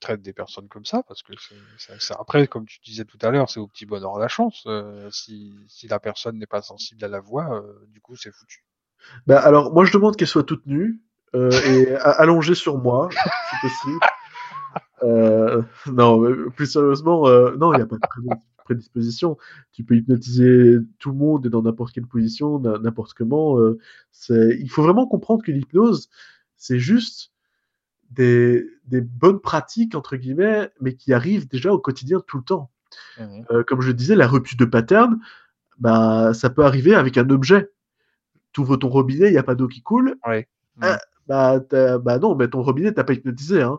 traites 0.00 0.20
des 0.22 0.32
personnes 0.32 0.68
comme 0.68 0.84
ça, 0.84 1.02
parce 1.08 1.22
que 1.22 1.32
c'est, 1.78 2.14
après, 2.18 2.46
comme 2.46 2.66
tu 2.66 2.78
disais 2.84 3.04
tout 3.04 3.18
à 3.22 3.30
l'heure, 3.30 3.48
c'est 3.48 3.60
au 3.60 3.66
petit 3.66 3.86
bonheur 3.86 4.18
la 4.18 4.28
chance. 4.28 4.64
euh, 4.66 5.08
si, 5.10 5.54
si 5.68 5.88
la 5.88 5.98
personne 6.00 6.38
n'est 6.38 6.46
pas 6.46 6.62
sensible 6.62 7.04
à 7.04 7.08
la 7.08 7.20
voix, 7.20 7.62
euh, 7.62 7.86
du 7.92 8.00
coup, 8.00 8.14
c'est 8.16 8.32
foutu. 8.32 8.64
Bah, 9.26 9.40
alors, 9.40 9.72
moi, 9.72 9.84
je 9.84 9.92
demande 9.92 10.16
qu'elle 10.16 10.28
soit 10.28 10.42
toute 10.44 10.66
nue 10.66 11.00
euh, 11.34 11.50
et 11.66 11.94
allongée 11.96 12.54
sur 12.54 12.76
moi, 12.78 13.08
si 13.12 13.56
possible. 13.68 14.00
Euh, 15.02 15.62
non, 15.86 16.18
mais 16.18 16.50
plus 16.50 16.66
sérieusement, 16.66 17.26
euh, 17.28 17.54
non, 17.56 17.72
il 17.72 17.76
n'y 17.76 17.82
a 17.82 17.86
pas 17.86 17.96
de 17.96 18.00
prédisposition. 18.66 19.38
Tu 19.72 19.82
peux 19.84 19.96
hypnotiser 19.96 20.76
tout 20.98 21.10
le 21.10 21.16
monde 21.16 21.46
et 21.46 21.48
dans 21.48 21.62
n'importe 21.62 21.92
quelle 21.94 22.06
position, 22.06 22.58
n'importe 22.58 23.14
comment. 23.14 23.58
euh. 23.60 23.78
Il 24.30 24.68
faut 24.68 24.82
vraiment 24.82 25.06
comprendre 25.06 25.42
que 25.42 25.52
l'hypnose, 25.52 26.10
c'est 26.56 26.78
juste 26.78 27.32
des, 28.10 28.66
des 28.86 29.00
bonnes 29.00 29.40
pratiques, 29.40 29.94
entre 29.94 30.16
guillemets, 30.16 30.70
mais 30.80 30.94
qui 30.94 31.12
arrivent 31.12 31.48
déjà 31.48 31.72
au 31.72 31.78
quotidien 31.78 32.20
tout 32.26 32.38
le 32.38 32.44
temps. 32.44 32.70
Mhm. 33.18 33.44
Euh, 33.50 33.64
comme 33.64 33.80
je 33.80 33.88
le 33.88 33.94
disais, 33.94 34.14
la 34.14 34.28
rupture 34.28 34.56
de 34.58 34.64
pattern, 34.64 35.18
bah, 35.78 36.32
ça 36.34 36.50
peut 36.50 36.64
arriver 36.64 36.94
avec 36.94 37.18
un 37.18 37.28
objet. 37.30 37.70
Tu 38.52 38.60
ouvres 38.60 38.76
ton 38.76 38.88
robinet, 38.88 39.28
il 39.28 39.32
n'y 39.32 39.38
a 39.38 39.42
pas 39.42 39.54
d'eau 39.54 39.68
qui 39.68 39.82
coule. 39.82 40.16
Ouais. 40.80 40.86
Ah, 40.88 40.98
bah, 41.26 41.60
t'as- 41.60 41.98
bah 41.98 42.18
non, 42.18 42.34
mais 42.36 42.48
ton 42.48 42.62
robinet, 42.62 42.92
t'as 42.92 43.04
pas 43.04 43.12
hypnotisé. 43.14 43.62
Hein. 43.62 43.78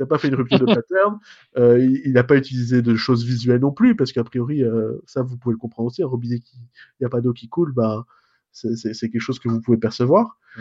T'as 0.00 0.06
pas 0.06 0.16
fait 0.16 0.28
une 0.28 0.34
rupture 0.34 0.58
de 0.58 0.64
pattern. 0.82 1.18
Euh, 1.58 1.78
il 2.06 2.12
n'a 2.14 2.24
pas 2.24 2.36
utilisé 2.36 2.80
de 2.80 2.94
choses 2.96 3.22
visuelles 3.22 3.60
non 3.60 3.70
plus, 3.70 3.94
parce 3.94 4.12
qu'a 4.12 4.24
priori, 4.24 4.64
euh, 4.64 4.94
ça, 5.04 5.20
vous 5.20 5.36
pouvez 5.36 5.52
le 5.52 5.58
comprendre 5.58 5.88
aussi. 5.88 6.02
Un 6.02 6.06
robinet 6.06 6.38
qui, 6.40 6.56
il 6.56 7.02
n'y 7.02 7.06
a 7.06 7.10
pas 7.10 7.20
d'eau 7.20 7.34
qui 7.34 7.50
coule, 7.50 7.72
bah, 7.74 8.06
c'est 8.50 8.94
quelque 9.10 9.20
chose 9.20 9.38
que 9.38 9.50
vous 9.50 9.60
pouvez 9.60 9.76
percevoir. 9.76 10.38
Mm. 10.56 10.60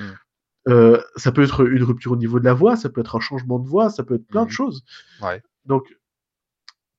Euh, 0.68 1.02
ça 1.16 1.32
peut 1.32 1.41
être 1.41 1.66
une 1.66 1.84
rupture 1.84 2.11
au 2.11 2.16
niveau 2.18 2.38
de 2.38 2.44
la 2.44 2.53
voix, 2.53 2.76
ça 2.76 2.90
peut 2.90 2.99
être 2.99 3.16
un 3.16 3.22
changement 3.22 3.60
de 3.60 3.68
voix, 3.68 3.90
ça 3.90 4.03
peut 4.03 4.16
être 4.16 4.28
plein 4.28 4.41
de 4.41 4.49
Mhm. 4.49 4.53
choses. 4.53 4.84
Ouais. 5.22 5.41
Donc, 5.64 5.98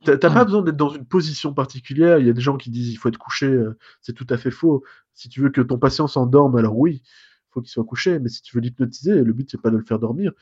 t'as 0.03 0.17
pas 0.17 0.47
besoin 0.47 0.63
d'être 0.63 0.79
dans 0.79 0.89
une 0.89 1.05
position 1.05 1.53
particulière. 1.53 2.19
Il 2.21 2.27
y 2.27 2.31
a 2.31 2.33
des 2.33 2.41
gens 2.41 2.57
qui 2.57 2.71
disent 2.71 2.91
il 2.91 2.97
faut 2.97 3.11
être 3.11 3.19
couché. 3.19 3.55
C'est 4.01 4.15
tout 4.15 4.27
à 4.31 4.39
fait 4.39 4.51
faux. 4.51 4.83
Si 5.13 5.29
tu 5.29 5.43
veux 5.43 5.51
que 5.51 5.61
ton 5.61 5.79
patient 5.79 6.07
s'endorme, 6.07 6.57
alors 6.57 6.79
oui, 6.79 7.03
il 7.05 7.51
faut 7.51 7.61
qu'il 7.61 7.71
soit 7.71 7.85
couché. 7.85 8.19
Mais 8.19 8.31
si 8.31 8.41
tu 8.41 8.57
veux 8.57 8.63
l'hypnotiser, 8.63 9.23
le 9.23 9.33
but 9.35 9.51
c'est 9.51 9.61
pas 9.61 9.69
de 9.71 9.77
le 9.77 9.85
faire 9.85 9.99
dormir. 9.99 10.33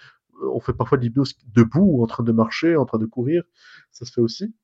Euh, 0.42 0.50
On 0.54 0.60
fait 0.60 0.72
parfois 0.72 0.98
de 0.98 1.02
l'hypnose 1.02 1.34
debout, 1.54 2.02
en 2.02 2.06
train 2.06 2.24
de 2.24 2.32
marcher, 2.32 2.76
en 2.76 2.84
train 2.84 2.98
de 2.98 3.06
courir. 3.06 3.42
Ça 3.90 4.04
se 4.04 4.12
fait 4.12 4.20
aussi. 4.20 4.54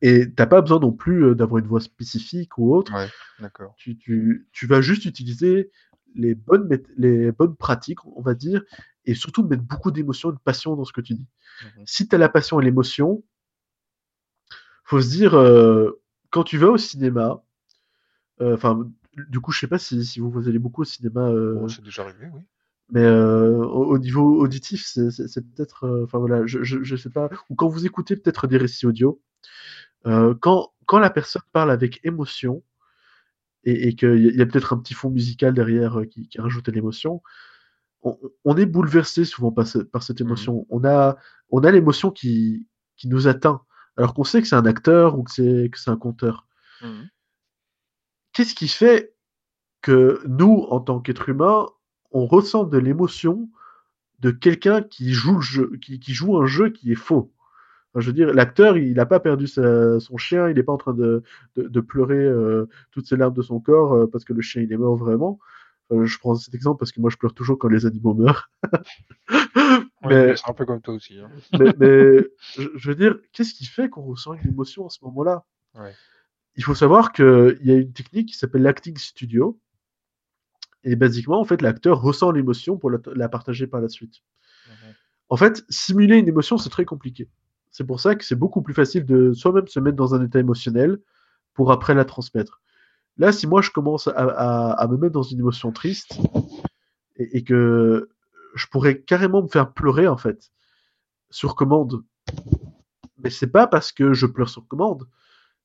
Et 0.00 0.32
t'as 0.32 0.46
pas 0.46 0.60
besoin 0.60 0.80
non 0.80 0.92
plus 0.92 1.24
euh, 1.24 1.34
d'avoir 1.34 1.58
une 1.58 1.66
voix 1.66 1.80
spécifique 1.80 2.58
ou 2.58 2.74
autre. 2.74 2.92
Ouais, 2.92 3.08
d'accord. 3.38 3.74
Tu, 3.76 3.96
tu, 3.96 4.48
tu 4.52 4.66
vas 4.66 4.80
juste 4.80 5.04
utiliser 5.04 5.70
les 6.14 6.34
bonnes, 6.34 6.68
les 6.96 7.32
bonnes 7.32 7.56
pratiques, 7.56 8.04
on 8.04 8.20
va 8.20 8.34
dire, 8.34 8.62
et 9.04 9.14
surtout 9.14 9.44
mettre 9.44 9.62
beaucoup 9.62 9.90
d'émotion 9.90 10.30
et 10.30 10.34
de 10.34 10.38
passion 10.38 10.76
dans 10.76 10.84
ce 10.84 10.92
que 10.92 11.00
tu 11.00 11.14
dis. 11.14 11.28
Mhm. 11.64 11.84
Si 11.86 12.08
tu 12.08 12.14
as 12.14 12.18
la 12.18 12.28
passion 12.28 12.60
et 12.60 12.64
l'émotion, 12.64 13.22
faut 14.84 15.00
se 15.00 15.08
dire, 15.08 15.34
euh, 15.34 16.02
quand 16.30 16.44
tu 16.44 16.58
vas 16.58 16.68
au 16.68 16.76
cinéma, 16.76 17.42
euh, 18.40 18.54
enfin, 18.54 18.90
du 19.28 19.40
coup, 19.40 19.52
je 19.52 19.60
sais 19.60 19.68
pas 19.68 19.78
si, 19.78 20.04
si 20.04 20.20
vous, 20.20 20.30
vous 20.30 20.48
allez 20.48 20.58
beaucoup 20.58 20.82
au 20.82 20.84
cinéma, 20.84 21.28
euh, 21.28 21.54
Bon, 21.54 21.68
c'est 21.68 21.82
déjà 21.82 22.02
arrivé, 22.02 22.28
oui. 22.32 22.40
Mais 22.92 23.02
euh, 23.02 23.56
au, 23.56 23.86
au 23.94 23.98
niveau 23.98 24.40
auditif, 24.40 24.84
c'est 24.86 25.42
peut-être, 25.54 25.84
euh, 25.84 26.04
enfin 26.04 26.18
voilà, 26.18 26.46
je, 26.46 26.62
je, 26.62 26.84
je 26.84 26.96
sais 26.96 27.10
pas, 27.10 27.28
ou 27.50 27.56
quand 27.56 27.68
vous 27.68 27.86
écoutez 27.86 28.16
peut-être 28.16 28.46
des 28.46 28.58
récits 28.58 28.86
audio, 28.86 29.20
euh, 30.06 30.34
quand, 30.40 30.72
quand 30.86 31.00
la 31.00 31.10
personne 31.10 31.42
parle 31.52 31.70
avec 31.72 32.00
émotion, 32.04 32.62
et, 33.64 33.88
et 33.88 33.94
qu'il 33.94 34.36
y 34.36 34.42
a, 34.42 34.46
peut-être 34.46 34.72
un 34.72 34.78
petit 34.78 34.94
fond 34.94 35.10
musical 35.10 35.54
derrière 35.54 36.00
euh, 36.00 36.04
qui, 36.04 36.28
qui 36.28 36.40
rajoute 36.40 36.68
l'émotion, 36.68 37.22
on, 38.02 38.18
on 38.44 38.56
est 38.56 38.66
bouleversé 38.66 39.24
souvent 39.24 39.52
par, 39.52 39.66
ce- 39.66 39.78
par 39.78 40.02
cette 40.02 40.20
Mhm. 40.20 40.26
émotion. 40.28 40.66
On 40.70 40.84
a, 40.84 41.16
on 41.50 41.64
a 41.64 41.70
l'émotion 41.70 42.10
qui, 42.10 42.68
qui 42.96 43.08
nous 43.08 43.28
atteint, 43.28 43.62
alors 43.96 44.14
qu'on 44.14 44.24
sait 44.24 44.42
que 44.42 44.48
c'est 44.48 44.56
un 44.56 44.66
acteur 44.66 45.18
ou 45.18 45.22
que 45.22 45.30
c'est 45.30 45.70
que 45.72 45.78
c'est 45.78 45.90
un 45.90 45.96
conteur. 45.96 46.46
Mhm. 46.82 47.08
Qu'est-ce 48.32 48.54
qui 48.54 48.68
fait 48.68 49.14
que 49.82 50.22
nous, 50.26 50.66
en 50.70 50.80
tant 50.80 51.00
qu'êtres 51.00 51.28
humains, 51.28 51.66
on 52.12 52.26
ressent 52.26 52.64
de 52.64 52.78
l'émotion 52.78 53.48
de 54.20 54.30
quelqu'un 54.30 54.82
qui 54.82 55.12
joue 55.12 55.36
le 55.36 55.40
jeu, 55.42 55.72
qui, 55.80 55.98
qui 56.00 56.14
joue 56.14 56.36
un 56.38 56.46
jeu 56.46 56.70
qui 56.70 56.92
est 56.92 56.96
faux 56.96 57.32
Enfin, 57.94 58.00
je 58.00 58.06
veux 58.06 58.14
dire, 58.14 58.32
l'acteur, 58.32 58.78
il 58.78 58.94
n'a 58.94 59.04
pas 59.04 59.20
perdu 59.20 59.46
sa- 59.46 60.00
son 60.00 60.16
chien, 60.16 60.48
il 60.48 60.56
n'est 60.56 60.62
pas 60.62 60.72
en 60.72 60.78
train 60.78 60.94
de, 60.94 61.22
de, 61.56 61.64
de 61.68 61.80
pleurer 61.80 62.16
euh, 62.24 62.66
toutes 62.90 63.06
ses 63.06 63.16
larmes 63.16 63.34
de 63.34 63.42
son 63.42 63.60
corps 63.60 63.92
euh, 63.92 64.06
parce 64.06 64.24
que 64.24 64.32
le 64.32 64.40
chien, 64.40 64.62
il 64.62 64.72
est 64.72 64.78
mort 64.78 64.96
vraiment. 64.96 65.38
Euh, 65.92 66.06
je 66.06 66.18
prends 66.18 66.34
cet 66.34 66.54
exemple 66.54 66.78
parce 66.78 66.90
que 66.90 67.00
moi, 67.02 67.10
je 67.10 67.18
pleure 67.18 67.34
toujours 67.34 67.58
quand 67.58 67.68
les 67.68 67.84
animaux 67.84 68.14
meurent. 68.14 68.50
Mais, 70.04 70.34
c'est 70.36 70.48
un 70.48 70.54
peu 70.54 70.64
comme 70.64 70.80
toi 70.80 70.94
aussi. 70.94 71.18
hein. 71.20 71.30
mais, 71.58 71.72
mais 71.78 72.26
je, 72.56 72.68
je 72.74 72.88
veux 72.88 72.94
dire, 72.96 73.16
qu'est-ce 73.32 73.54
qui 73.54 73.66
fait 73.66 73.88
qu'on 73.88 74.02
ressent 74.02 74.34
une 74.34 74.48
émotion 74.48 74.86
à 74.86 74.90
ce 74.90 74.98
moment-là? 75.04 75.44
Ouais. 75.74 75.92
Il 76.56 76.64
faut 76.64 76.74
savoir 76.74 77.12
qu'il 77.12 77.58
y 77.62 77.70
a 77.70 77.76
une 77.76 77.92
technique 77.92 78.28
qui 78.30 78.36
s'appelle 78.36 78.62
l'acting 78.62 78.96
studio. 78.98 79.58
Et 80.84 80.96
basiquement, 80.96 81.40
en 81.40 81.44
fait, 81.44 81.62
l'acteur 81.62 82.00
ressent 82.00 82.32
l'émotion 82.32 82.76
pour 82.76 82.90
la, 82.90 83.28
partager 83.28 83.66
par 83.66 83.80
la 83.80 83.88
suite. 83.88 84.16
En 85.28 85.36
fait, 85.36 85.64
simuler 85.68 86.18
une 86.18 86.28
émotion, 86.28 86.58
c'est 86.58 86.70
très 86.70 86.84
compliqué. 86.84 87.28
C'est 87.70 87.84
pour 87.84 88.00
ça 88.00 88.14
que 88.14 88.24
c'est 88.24 88.36
beaucoup 88.36 88.62
plus 88.62 88.74
facile 88.74 89.06
de 89.06 89.32
soi-même 89.32 89.66
se 89.66 89.80
mettre 89.80 89.96
dans 89.96 90.14
un 90.14 90.24
état 90.24 90.38
émotionnel 90.38 90.98
pour 91.54 91.72
après 91.72 91.94
la 91.94 92.04
transmettre. 92.04 92.60
Là, 93.16 93.32
si 93.32 93.46
moi 93.46 93.62
je 93.62 93.70
commence 93.70 94.08
à, 94.08 94.86
me 94.90 94.96
mettre 94.96 95.12
dans 95.12 95.22
une 95.22 95.38
émotion 95.38 95.72
triste 95.72 96.18
et, 97.16 97.44
que 97.44 98.10
je 98.54 98.66
pourrais 98.66 99.00
carrément 99.00 99.42
me 99.42 99.48
faire 99.48 99.72
pleurer 99.72 100.08
en 100.08 100.16
fait 100.16 100.50
sur 101.30 101.54
commande, 101.54 102.04
mais 103.18 103.30
c'est 103.30 103.46
pas 103.46 103.66
parce 103.66 103.92
que 103.92 104.12
je 104.12 104.26
pleure 104.26 104.48
sur 104.48 104.66
commande, 104.66 105.08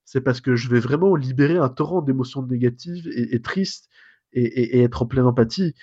c'est 0.05 0.21
parce 0.21 0.39
que 0.39 0.55
je 0.55 0.69
vais 0.69 0.79
vraiment 0.79 1.15
libérer 1.15 1.57
un 1.57 1.69
torrent 1.69 2.01
d'émotions 2.01 2.41
négatives 2.41 3.09
et 3.13 3.41
tristes 3.41 3.89
et, 4.37 4.81
être 4.81 5.01
en 5.03 5.05
pleine 5.05 5.25
empathie. 5.25 5.73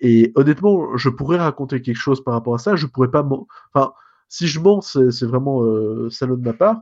Et 0.00 0.32
honnêtement, 0.34 0.96
je 0.96 1.08
pourrais 1.08 1.38
raconter 1.38 1.80
quelque 1.82 1.96
chose 1.96 2.22
par 2.24 2.34
rapport 2.34 2.54
à 2.54 2.58
ça. 2.58 2.76
Je 2.76 2.86
pourrais 2.86 3.10
pas. 3.10 3.26
Enfin, 3.72 3.92
si 4.28 4.48
je 4.48 4.60
mens, 4.60 4.80
c'est 4.80 5.26
vraiment 5.26 5.62
euh, 5.62 6.10
salaud 6.10 6.36
de 6.36 6.42
ma 6.44 6.52
part. 6.52 6.80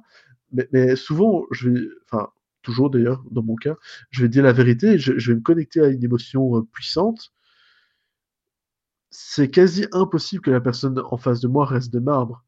Mais, 0.53 0.69
mais 0.73 0.97
souvent, 0.97 1.45
je 1.51 1.71
vais. 1.71 1.81
Enfin, 2.07 2.29
toujours 2.63 2.91
d'ailleurs, 2.91 3.23
dans 3.31 3.43
mon 3.43 3.57
cas, 3.57 3.77
je 4.11 4.23
vais 4.23 4.29
dire 4.29 4.43
la 4.43 4.53
vérité. 4.53 4.99
Je, 4.99 5.19
je 5.19 5.33
vais 5.33 5.37
me 5.37 5.43
connecter 5.43 5.81
à 5.81 5.89
une 5.89 6.05
émotion 6.05 6.57
euh, 6.59 6.63
puissante. 6.73 7.33
C'est 9.11 9.51
quasi 9.51 9.87
impossible 9.93 10.43
que 10.43 10.51
la 10.51 10.61
personne 10.61 10.99
en 10.99 11.17
face 11.17 11.41
de 11.41 11.49
moi 11.49 11.67
reste 11.67 11.93
de 11.93 11.99
marbre. 11.99 12.45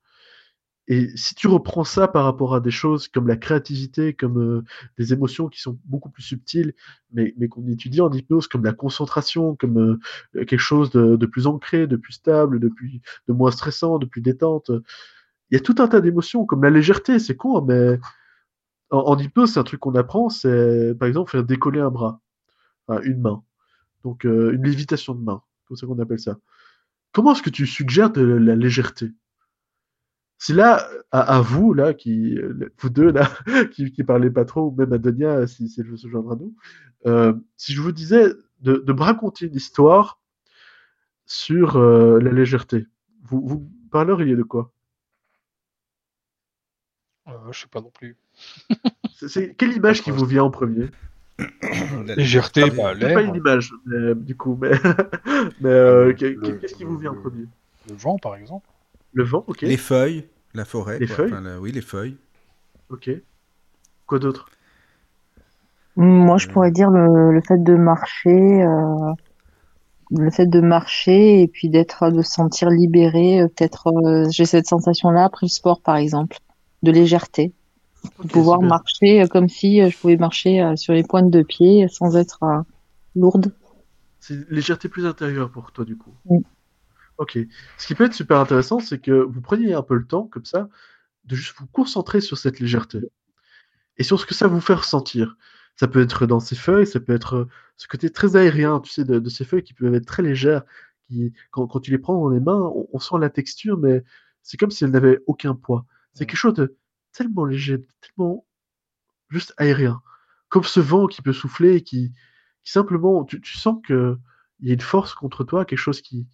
Et 0.88 1.16
si 1.16 1.34
tu 1.34 1.46
reprends 1.46 1.84
ça 1.84 2.09
par 2.09 2.24
rapport 2.24 2.54
à 2.54 2.60
des 2.60 2.72
choses 2.72 3.06
comme 3.06 3.28
la 3.28 3.36
créativité, 3.36 4.14
comme 4.14 4.38
euh, 4.38 4.64
des 4.98 5.12
émotions 5.12 5.48
qui 5.48 5.60
sont 5.60 5.78
beaucoup 5.84 6.10
plus 6.10 6.22
subtiles, 6.22 6.74
mais, 7.12 7.32
qu'on 7.48 7.66
étudie 7.68 8.00
en 8.00 8.10
hypnose, 8.10 8.48
comme 8.48 8.64
la 8.64 8.72
concentration, 8.72 9.54
comme 9.54 9.78
euh, 9.78 10.44
quelque 10.44 10.59
chose 10.59 10.90
de, 10.90 11.26
plus 11.26 11.46
ancré, 11.46 11.86
de 11.86 11.96
plus 11.96 12.14
stable, 12.14 12.59
de, 12.59 12.68
plus, 12.68 13.00
de 13.28 13.32
moins 13.32 13.52
stressant, 13.52 13.98
de 13.98 14.06
plus 14.06 14.22
détente, 14.22 14.70
il 15.52 15.56
y 15.56 15.59
a 15.59 15.60
tout 15.60 15.76
un 15.78 15.86
tas 15.86 16.00
d'émotions, 16.00 16.46
comme 16.46 16.62
la 16.62 16.70
légèreté, 16.70 17.18
c'est 17.18 17.36
con, 17.36 17.59
hein, 17.59 17.64
mais 17.68 18.00
en, 18.90 19.18
hypnose, 19.18 19.52
c'est 19.52 19.60
un 19.60 19.64
truc 19.64 19.80
qu'on 19.80 19.94
apprend, 19.94 20.30
c'est 20.30 20.94
par 20.98 21.09
exemple 21.09 21.30
faire 21.30 21.44
décoller 21.44 21.80
un 21.80 21.90
bras, 21.90 22.20
une 23.04 23.20
main, 23.20 23.42
donc 24.02 24.26
euh, 24.26 24.52
une 24.52 24.64
lévitation 24.64 25.14
de 25.14 25.22
main, 25.22 25.42
comme 25.66 25.76
ça 25.76 25.86
qu'on 25.86 25.98
appelle 25.98 26.20
ça? 26.20 26.38
Comment 27.12 27.32
est-ce 27.32 27.42
que 27.42 27.50
tu 27.50 27.66
suggères 27.66 28.10
de 28.10 28.22
la 28.22 28.56
légèreté? 28.56 29.12
C'est 30.44 30.55
là, 30.55 30.89
à, 31.12 31.20
à 31.36 31.40
vous, 31.40 31.73
là, 31.73 31.94
qui, 31.94 32.36
euh, 32.36 32.69
vous 32.81 32.90
deux, 32.90 33.12
là, 33.12 33.31
qui, 33.73 33.93
qui 33.93 34.02
parlez 34.02 34.28
pas 34.28 34.44
trop, 34.44 34.70
ou 34.70 34.74
même 34.74 34.93
à 34.93 34.98
Donia, 34.98 35.47
si, 35.47 35.69
si 35.69 35.81
elle 35.81 35.86
veut 35.86 35.97
se 35.97 36.09
joindre 36.09 36.32
à 36.32 36.35
nous, 36.35 36.52
euh, 37.06 37.32
si 37.56 37.73
je 37.73 37.81
vous 37.81 37.93
disais 37.93 38.27
de, 38.60 38.82
de 38.85 38.93
me 38.93 39.01
raconter 39.02 39.47
une 39.47 39.55
histoire 39.55 40.20
sur 41.27 41.77
euh, 41.77 42.19
la 42.19 42.32
légèreté, 42.32 42.89
vous, 43.23 43.40
vous 43.47 43.70
parleriez 43.93 44.35
de 44.35 44.43
quoi? 44.43 44.73
Euh, 47.28 47.52
je 47.52 47.60
sais 47.60 47.69
pas 47.69 47.81
non 47.81 47.90
plus. 47.90 48.16
C'est- 49.14 49.28
c'est- 49.28 49.55
Quelle 49.55 49.73
image 49.77 50.02
qui 50.02 50.10
vous 50.10 50.27
vient 50.27 50.43
en 50.43 50.51
premier? 50.51 50.89
La 51.39 52.16
Légèreté, 52.16 52.69
bah, 52.69 52.94
C'est 52.94 52.98
l'air, 52.98 53.14
pas 53.14 53.23
une 53.23 53.36
image, 53.36 53.73
mais, 53.86 54.16
du 54.16 54.36
coup, 54.36 54.59
mais, 54.60 54.73
mais 55.60 55.69
euh, 55.69 56.06
le- 56.06 56.12
qu'est-ce 56.59 56.74
qui 56.74 56.85
vous 56.85 56.98
vient 56.98 57.12
en 57.12 57.14
premier? 57.14 57.47
le 57.89 57.94
vent, 57.94 58.19
par 58.19 58.35
exemple. 58.35 58.69
Le 59.12 59.23
vent, 59.24 59.44
ok, 59.47 59.62
Les 59.62 59.77
feuilles, 59.77 60.24
la 60.54 60.64
forêt. 60.64 60.98
Les 60.98 61.06
quoi. 61.06 61.16
feuilles 61.16 61.32
Enfin, 61.32 61.40
la- 61.42 61.60
Oui, 61.60 61.72
les 61.72 61.80
feuilles. 61.80 62.16
ok. 62.90 63.10
Quoi 64.06 64.18
d'autre? 64.18 64.50
Moi, 65.96 66.38
je 66.38 66.48
pourrais 66.48 66.70
dire 66.70 66.90
le, 66.90 67.32
le 67.32 67.40
fait 67.42 67.62
de 67.62 67.74
marcher, 67.74 68.62
euh, 68.62 69.12
le 70.10 70.30
fait 70.30 70.46
de 70.46 70.60
marcher 70.60 71.42
et 71.42 71.48
puis 71.48 71.68
d'être, 71.68 72.10
de 72.10 72.22
se 72.22 72.32
sentir 72.32 72.70
libéré. 72.70 73.40
euh, 73.40 73.48
Peut-être, 73.48 73.88
euh, 73.88 74.26
j'ai 74.30 74.44
cette 74.44 74.66
sensation-là 74.66 75.24
après 75.24 75.46
le 75.46 75.50
sport, 75.50 75.80
par 75.82 75.96
exemple, 75.96 76.38
de 76.82 76.90
légèreté. 76.92 77.52
de 78.24 78.28
pouvoir 78.28 78.58
super. 78.58 78.68
marcher 78.70 79.22
euh, 79.22 79.26
comme 79.26 79.48
si 79.48 79.80
euh, 79.82 79.90
je 79.90 79.98
pouvais 79.98 80.16
marcher 80.16 80.62
euh, 80.62 80.76
sur 80.76 80.92
les 80.94 81.04
pointes 81.04 81.30
de 81.30 81.42
pied 81.42 81.86
sans 81.88 82.16
être 82.16 82.42
euh, 82.42 82.60
lourde. 83.16 83.52
C'est 84.20 84.34
une 84.34 84.46
légèreté 84.50 84.88
plus 84.88 85.06
intérieure 85.06 85.50
pour 85.50 85.72
toi, 85.72 85.84
du 85.84 85.96
coup. 85.96 86.12
Oui. 86.26 86.44
Ok. 87.22 87.38
Ce 87.78 87.86
qui 87.86 87.94
peut 87.94 88.04
être 88.06 88.14
super 88.14 88.40
intéressant, 88.40 88.80
c'est 88.80 88.98
que 88.98 89.12
vous 89.12 89.40
preniez 89.40 89.74
un 89.74 89.82
peu 89.82 89.94
le 89.94 90.04
temps, 90.04 90.26
comme 90.26 90.44
ça, 90.44 90.68
de 91.24 91.36
juste 91.36 91.54
vous 91.56 91.68
concentrer 91.68 92.20
sur 92.20 92.36
cette 92.36 92.58
légèreté. 92.58 92.98
Et 93.96 94.02
sur 94.02 94.18
ce 94.18 94.26
que 94.26 94.34
ça 94.34 94.48
vous 94.48 94.60
fait 94.60 94.74
ressentir. 94.74 95.36
Ça 95.76 95.86
peut 95.86 96.00
être 96.02 96.26
dans 96.26 96.40
ces 96.40 96.56
feuilles, 96.56 96.86
ça 96.86 96.98
peut 96.98 97.14
être 97.14 97.34
euh, 97.36 97.48
ce 97.76 97.86
côté 97.86 98.10
très 98.10 98.34
aérien, 98.34 98.80
tu 98.80 98.90
sais, 98.90 99.04
de, 99.04 99.28
ces 99.28 99.44
feuilles 99.44 99.62
qui 99.62 99.72
peuvent 99.72 99.94
être 99.94 100.06
très 100.06 100.24
légères. 100.24 100.64
Qui, 101.06 101.32
quand, 101.52 101.68
tu 101.78 101.92
les 101.92 101.98
prends 101.98 102.20
dans 102.20 102.28
les 102.28 102.40
mains, 102.40 102.72
on, 102.92 102.98
sent 102.98 103.14
la 103.20 103.30
texture, 103.30 103.78
mais 103.78 104.02
c'est 104.42 104.56
comme 104.56 104.72
si 104.72 104.82
elles 104.82 104.90
n'avaient 104.90 105.20
aucun 105.28 105.54
poids. 105.54 105.86
C'est 106.14 106.26
quelque 106.26 106.36
chose 106.36 106.54
de 106.54 106.76
tellement 107.12 107.44
léger, 107.44 107.86
tellement 108.00 108.44
juste 109.28 109.54
aérien. 109.58 110.02
Comme 110.48 110.64
ce 110.64 110.80
vent 110.80 111.06
qui 111.06 111.22
peut 111.22 111.32
souffler 111.32 111.82
qui, 111.82 112.12
qui 112.64 112.72
simplement, 112.72 113.24
tu, 113.24 113.40
tu 113.40 113.56
sens 113.58 113.78
que 113.86 114.18
il 114.58 114.66
y 114.66 114.70
a 114.72 114.74
une 114.74 114.80
force 114.80 115.14
contre 115.14 115.44
toi, 115.44 115.64
quelque 115.64 115.78
chose 115.78 116.00
qui, 116.00 116.26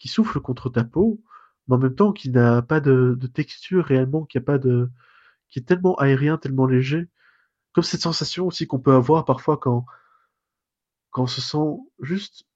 qui 0.00 0.08
souffle 0.08 0.40
contre 0.40 0.70
ta 0.70 0.82
peau, 0.82 1.22
mais 1.68 1.76
en 1.76 1.78
même 1.78 1.94
temps 1.94 2.12
qui 2.12 2.30
n'a 2.30 2.62
pas 2.62 2.80
de, 2.80 3.16
texture 3.32 3.84
réellement, 3.84 4.24
qui 4.24 4.38
a 4.38 4.40
pas 4.40 4.58
de, 4.58 4.90
qui 5.48 5.60
est 5.60 5.62
tellement 5.62 5.94
aérien, 5.96 6.38
tellement 6.38 6.66
léger. 6.66 7.08
Comme 7.72 7.84
cette 7.84 8.00
sensation 8.00 8.48
aussi 8.48 8.66
qu'on 8.66 8.80
peut 8.80 8.94
avoir 8.94 9.24
parfois 9.24 9.58
quand, 9.58 9.86
quand 11.10 11.24
on 11.24 11.26
se 11.28 11.40
sent 11.40 11.78
juste 12.00 12.46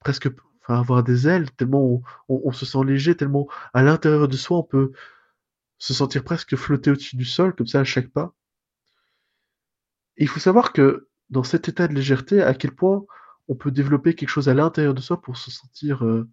presque, 0.00 0.28
enfin, 0.62 0.78
avoir 0.78 1.02
des 1.02 1.26
ailes, 1.26 1.50
tellement 1.52 2.02
on, 2.28 2.52
se 2.52 2.66
sent 2.66 2.84
léger, 2.84 3.16
tellement 3.16 3.48
à 3.72 3.82
l'intérieur 3.82 4.28
de 4.28 4.36
soi 4.36 4.58
on 4.58 4.62
peut 4.62 4.92
se 5.78 5.94
sentir 5.94 6.22
presque 6.22 6.54
flotter 6.54 6.92
au-dessus 6.92 7.16
du 7.16 7.24
sol, 7.24 7.54
comme 7.54 7.66
ça 7.66 7.80
à 7.80 7.84
chaque 7.84 8.08
pas. 8.08 8.34
Il 10.16 10.28
faut 10.28 10.38
savoir 10.38 10.72
que 10.72 11.08
dans 11.30 11.42
cet 11.42 11.68
état 11.68 11.88
de 11.88 11.94
légèreté, 11.94 12.42
à 12.42 12.54
quel 12.54 12.72
point 12.72 13.04
on 13.48 13.56
peut 13.56 13.70
développer 13.70 14.14
quelque 14.14 14.28
chose 14.28 14.48
à 14.48 14.54
l'intérieur 14.54 14.94
de 14.94 15.00
soi 15.00 15.20
pour 15.20 15.36
se 15.36 15.50
sentir 15.50 16.04
euh, 16.04 16.28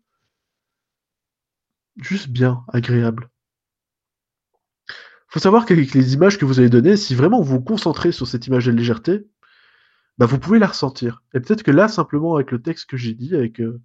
juste 1.97 2.29
bien, 2.29 2.63
agréable. 2.67 3.29
faut 5.27 5.39
savoir 5.39 5.65
qu'avec 5.65 5.93
les 5.93 6.13
images 6.13 6.37
que 6.37 6.45
vous 6.45 6.59
avez 6.59 6.69
données, 6.69 6.97
si 6.97 7.15
vraiment 7.15 7.41
vous 7.41 7.55
vous 7.55 7.61
concentrez 7.61 8.11
sur 8.11 8.27
cette 8.27 8.47
image 8.47 8.65
de 8.65 8.71
légèreté, 8.71 9.27
bah 10.17 10.25
vous 10.25 10.39
pouvez 10.39 10.59
la 10.59 10.67
ressentir. 10.67 11.23
Et 11.33 11.39
peut-être 11.39 11.63
que 11.63 11.71
là, 11.71 11.87
simplement 11.87 12.35
avec 12.35 12.51
le 12.51 12.61
texte 12.61 12.89
que 12.89 12.97
j'ai 12.97 13.13
dit, 13.13 13.35
avec 13.35 13.59
euh, 13.61 13.81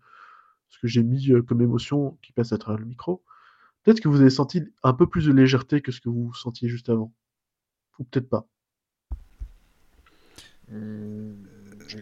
ce 0.68 0.78
que 0.78 0.88
j'ai 0.88 1.02
mis 1.02 1.32
euh, 1.32 1.42
comme 1.42 1.62
émotion 1.62 2.18
qui 2.22 2.32
passe 2.32 2.52
à 2.52 2.58
travers 2.58 2.80
le 2.80 2.86
micro, 2.86 3.22
peut-être 3.82 4.00
que 4.00 4.08
vous 4.08 4.20
avez 4.20 4.30
senti 4.30 4.62
un 4.82 4.92
peu 4.92 5.06
plus 5.06 5.26
de 5.26 5.32
légèreté 5.32 5.80
que 5.80 5.92
ce 5.92 6.00
que 6.00 6.08
vous 6.08 6.34
sentiez 6.34 6.68
juste 6.68 6.88
avant. 6.88 7.12
Ou 7.98 8.04
peut-être 8.04 8.28
pas. 8.28 8.46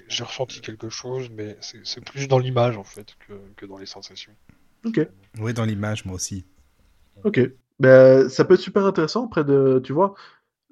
J'ai 0.08 0.24
ressenti 0.24 0.62
quelque 0.62 0.88
chose, 0.88 1.28
mais 1.30 1.58
c'est 1.60 2.02
plus 2.02 2.26
dans 2.26 2.38
l'image 2.38 2.78
en 2.78 2.84
fait 2.84 3.14
que 3.56 3.66
dans 3.66 3.76
les 3.76 3.86
sensations. 3.86 4.34
Ok. 4.84 5.08
Oui, 5.40 5.52
dans 5.54 5.64
l'image, 5.64 6.04
moi 6.04 6.14
aussi. 6.14 6.44
Ok. 7.24 7.40
Ben, 7.80 8.28
ça 8.28 8.44
peut 8.44 8.54
être 8.54 8.60
super 8.60 8.84
intéressant 8.86 9.26
après 9.26 9.44
de, 9.44 9.80
tu 9.82 9.92
vois, 9.92 10.14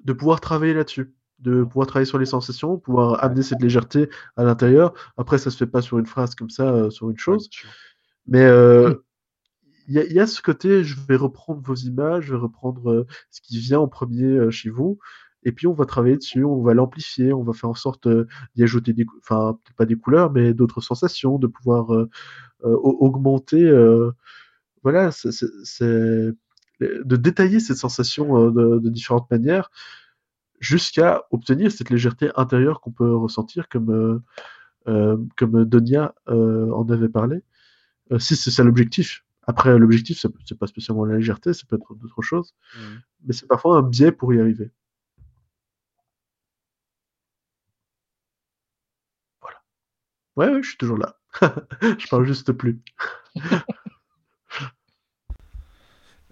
de 0.03 0.13
pouvoir 0.13 0.39
travailler 0.39 0.73
là-dessus, 0.73 1.13
de 1.39 1.63
pouvoir 1.63 1.87
travailler 1.87 2.05
sur 2.05 2.17
les 2.19 2.25
sensations, 2.25 2.77
pouvoir 2.77 3.23
amener 3.23 3.41
cette 3.43 3.61
légèreté 3.61 4.09
à 4.37 4.43
l'intérieur. 4.43 4.93
Après, 5.17 5.37
ça 5.37 5.51
se 5.51 5.57
fait 5.57 5.67
pas 5.67 5.81
sur 5.81 5.99
une 5.99 6.05
phrase 6.05 6.35
comme 6.35 6.49
ça, 6.49 6.69
euh, 6.69 6.89
sur 6.89 7.09
une 7.09 7.17
chose, 7.17 7.49
mais 8.27 8.41
euh, 8.43 8.93
il 9.87 9.95
y, 9.95 9.99
a- 9.99 10.05
il 10.05 10.13
y 10.13 10.19
a 10.19 10.27
ce 10.27 10.41
côté, 10.41 10.83
je 10.83 10.97
vais 11.07 11.17
reprendre 11.17 11.61
vos 11.61 11.75
images, 11.75 12.25
je 12.25 12.33
vais 12.33 12.39
reprendre 12.39 12.89
euh, 12.89 13.07
ce 13.31 13.41
qui 13.41 13.59
vient 13.59 13.79
en 13.81 13.87
premier 13.87 14.49
chez 14.51 14.69
vous, 14.69 14.97
et 15.45 15.51
puis 15.51 15.67
on 15.67 15.73
va 15.73 15.85
travailler 15.85 16.17
dessus, 16.17 16.43
on 16.45 16.61
va 16.61 16.73
l'amplifier, 16.73 17.33
on 17.33 17.43
va 17.43 17.53
faire 17.53 17.69
en 17.69 17.73
sorte 17.75 18.07
euh, 18.07 18.27
d'y 18.55 18.63
ajouter 18.63 18.93
des, 18.93 19.05
enfin 19.19 19.57
peut-être 19.63 19.75
pas 19.77 19.85
des 19.85 19.95
couleurs, 19.95 20.31
mais 20.31 20.53
d'autres 20.53 20.81
sensations, 20.81 21.37
de 21.39 21.47
pouvoir 21.47 21.93
euh, 21.93 22.09
euh, 22.65 22.75
au- 22.75 22.97
augmenter, 23.07 23.63
euh, 23.63 24.11
voilà, 24.83 25.11
c'est 25.11 25.31
de 26.81 27.15
détailler 27.15 27.59
cette 27.59 27.77
sensation 27.77 28.51
de, 28.51 28.79
de 28.79 28.89
différentes 28.89 29.29
manières 29.31 29.71
jusqu'à 30.59 31.23
obtenir 31.31 31.71
cette 31.71 31.89
légèreté 31.89 32.29
intérieure 32.35 32.81
qu'on 32.81 32.91
peut 32.91 33.13
ressentir 33.15 33.67
comme, 33.69 34.21
euh, 34.87 35.17
comme 35.37 35.65
Donia 35.65 36.15
en 36.27 36.87
avait 36.89 37.09
parlé. 37.09 37.43
Si 38.19 38.35
c'est 38.35 38.51
ça 38.51 38.63
l'objectif. 38.63 39.25
Après, 39.45 39.77
l'objectif, 39.77 40.25
c'est 40.45 40.57
pas 40.57 40.67
spécialement 40.67 41.05
la 41.05 41.17
légèreté, 41.17 41.53
ça 41.53 41.63
peut 41.67 41.75
être 41.77 41.95
d'autres 41.95 42.21
choses, 42.21 42.53
Mhm. 42.75 43.01
mais 43.25 43.33
c'est 43.33 43.47
parfois 43.47 43.77
un 43.77 43.81
biais 43.81 44.11
pour 44.11 44.33
y 44.33 44.39
arriver. 44.39 44.71
Ouais, 50.35 50.61
je 50.61 50.69
suis 50.69 50.77
toujours 50.77 50.97
là. 50.97 51.17
je 51.81 52.07
parle 52.07 52.25
juste 52.25 52.51
plus. 52.51 52.81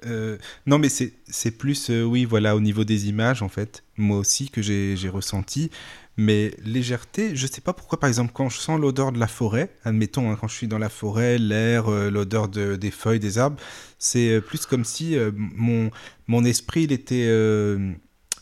Euh, 0.06 0.38
non, 0.66 0.80
mais 0.80 0.90
c'est 0.90 1.52
plus, 1.58 1.90
euh, 1.90 2.04
oui, 2.04 2.26
voilà, 2.26 2.56
au 2.56 2.60
niveau 2.60 2.84
des 2.84 3.08
images, 3.08 3.42
en 3.42 3.50
fait, 3.50 3.84
moi 3.98 4.18
aussi, 4.18 4.50
que 4.50 4.62
j'ai 4.62 5.10
ressenti. 5.10 5.70
Mais 6.18 6.56
légèreté, 6.64 7.36
je 7.36 7.48
sais 7.48 7.62
pas 7.62 7.74
pourquoi, 7.74 8.00
par 8.00 8.08
exemple, 8.08 8.32
quand 8.34 8.50
je 8.50 8.58
sens 8.58 8.80
l'odeur 8.80 9.12
de 9.12 9.20
la 9.20 9.28
forêt, 9.28 9.76
admettons, 9.84 10.32
hein, 10.32 10.38
quand 10.40 10.48
je 10.48 10.56
suis 10.56 10.68
dans 10.68 10.78
la 10.78 10.90
forêt, 10.90 11.38
l'air, 11.38 11.90
euh, 11.90 12.10
l'odeur 12.10 12.48
de, 12.50 12.76
des 12.76 12.92
feuilles, 12.92 13.20
des 13.20 13.38
arbres, 13.38 13.62
c'est 14.00 14.42
plus 14.42 14.66
comme 14.66 14.86
si 14.86 15.16
mon, 15.36 15.92
mon 16.28 16.44
esprit, 16.44 16.84
il 16.84 16.92
était, 16.92 17.30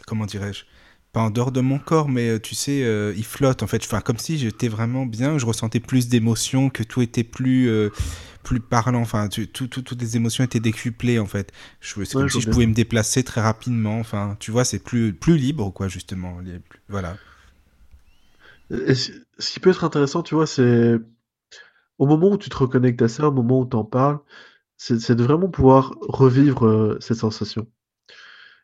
comment 0.07 0.25
dirais-je, 0.25 0.63
pas 1.11 1.21
en 1.21 1.29
dehors 1.31 1.51
de 1.51 1.61
mon 1.61 1.79
corps, 1.79 2.09
mais 2.09 2.29
euh, 2.29 2.39
tu 2.39 2.55
sais, 2.55 2.83
euh, 2.83 3.13
il 3.17 3.25
flotte, 3.25 3.63
en 3.63 3.67
fait. 3.67 3.83
Enfin, 3.83 4.01
comme 4.01 4.17
si 4.17 4.37
j'étais 4.37 4.67
vraiment 4.67 5.05
bien, 5.05 5.37
je 5.37 5.45
ressentais 5.45 5.79
plus 5.79 6.07
d'émotions, 6.09 6.69
que 6.69 6.83
tout 6.83 7.01
était 7.01 7.23
plus... 7.23 7.67
euh, 7.69 7.89
plus 8.43 8.59
parlant, 8.61 9.01
enfin, 9.01 9.27
tu- 9.27 9.47
tout- 9.47 9.67
tout- 9.67 9.81
toutes 9.81 10.01
les 10.01 10.15
émotions 10.15 10.43
étaient 10.43 10.61
décuplées 10.61 11.19
en 11.19 11.25
fait. 11.25 11.51
Je- 11.81 12.03
C'est 12.05 12.15
Ouais, 12.15 12.21
comme 12.21 12.29
je 12.29 12.35
si 12.35 12.41
je 12.41 12.47
pouvais 12.49 12.65
me 12.67 12.73
déplacer 12.73 13.23
très 13.23 13.41
rapidement, 13.41 13.99
enfin, 13.99 14.37
tu 14.39 14.49
vois, 14.51 14.63
c'est 14.65 14.79
plus, 14.79 15.13
plus 15.13 15.37
libre, 15.37 15.71
quoi, 15.71 15.87
justement. 15.89 16.37
Voilà. 16.87 17.17
Et 18.71 18.93
ce 18.95 19.11
qui 19.51 19.59
peut 19.59 19.69
être 19.71 19.83
intéressant, 19.83 20.23
tu 20.23 20.35
vois, 20.35 20.47
c'est 20.47 20.95
au 21.99 22.07
moment 22.07 22.31
où 22.31 22.37
tu 22.37 22.49
te 22.49 22.57
reconnectes 22.57 23.01
à 23.03 23.07
ça, 23.07 23.27
au 23.27 23.31
moment 23.31 23.59
où 23.61 23.65
tu 23.67 23.75
en 23.75 23.83
parles, 23.83 24.19
c'est 24.77 24.99
c'est 24.99 25.15
de 25.15 25.23
vraiment 25.23 25.49
pouvoir 25.49 25.93
revivre 26.01 26.65
euh, 26.67 26.97
cette 27.01 27.17
sensation. 27.17 27.67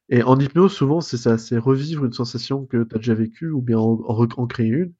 Et 0.09 0.23
en 0.23 0.39
hypnose, 0.39 0.73
souvent, 0.73 1.01
c'est 1.01 1.17
ça, 1.17 1.37
c'est 1.37 1.57
revivre 1.57 2.05
une 2.05 2.13
sensation 2.13 2.65
que 2.65 2.83
tu 2.83 2.95
as 2.95 2.99
déjà 2.99 3.13
vécue 3.15 3.49
ou 3.49 3.61
bien 3.61 3.79
en, 3.79 3.99
en 4.07 4.47
créer 4.47 4.67
une. 4.67 4.93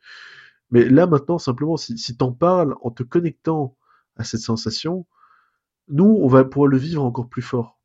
Mais 0.72 0.90
là, 0.90 1.08
maintenant, 1.08 1.38
simplement, 1.38 1.78
si, 1.78 1.98
si 1.98 2.18
tu 2.18 2.24
en 2.24 2.32
parles 2.34 2.76
en 2.82 2.92
te 2.92 3.04
connectant 3.04 3.78
à 4.18 4.24
cette 4.24 4.42
sensation, 4.42 5.06
nous, 5.90 6.06
on 6.06 6.28
va 6.28 6.44
pouvoir 6.46 6.68
le 6.68 6.78
vivre 6.78 7.04
encore 7.04 7.30
plus 7.30 7.42
fort. 7.42 7.80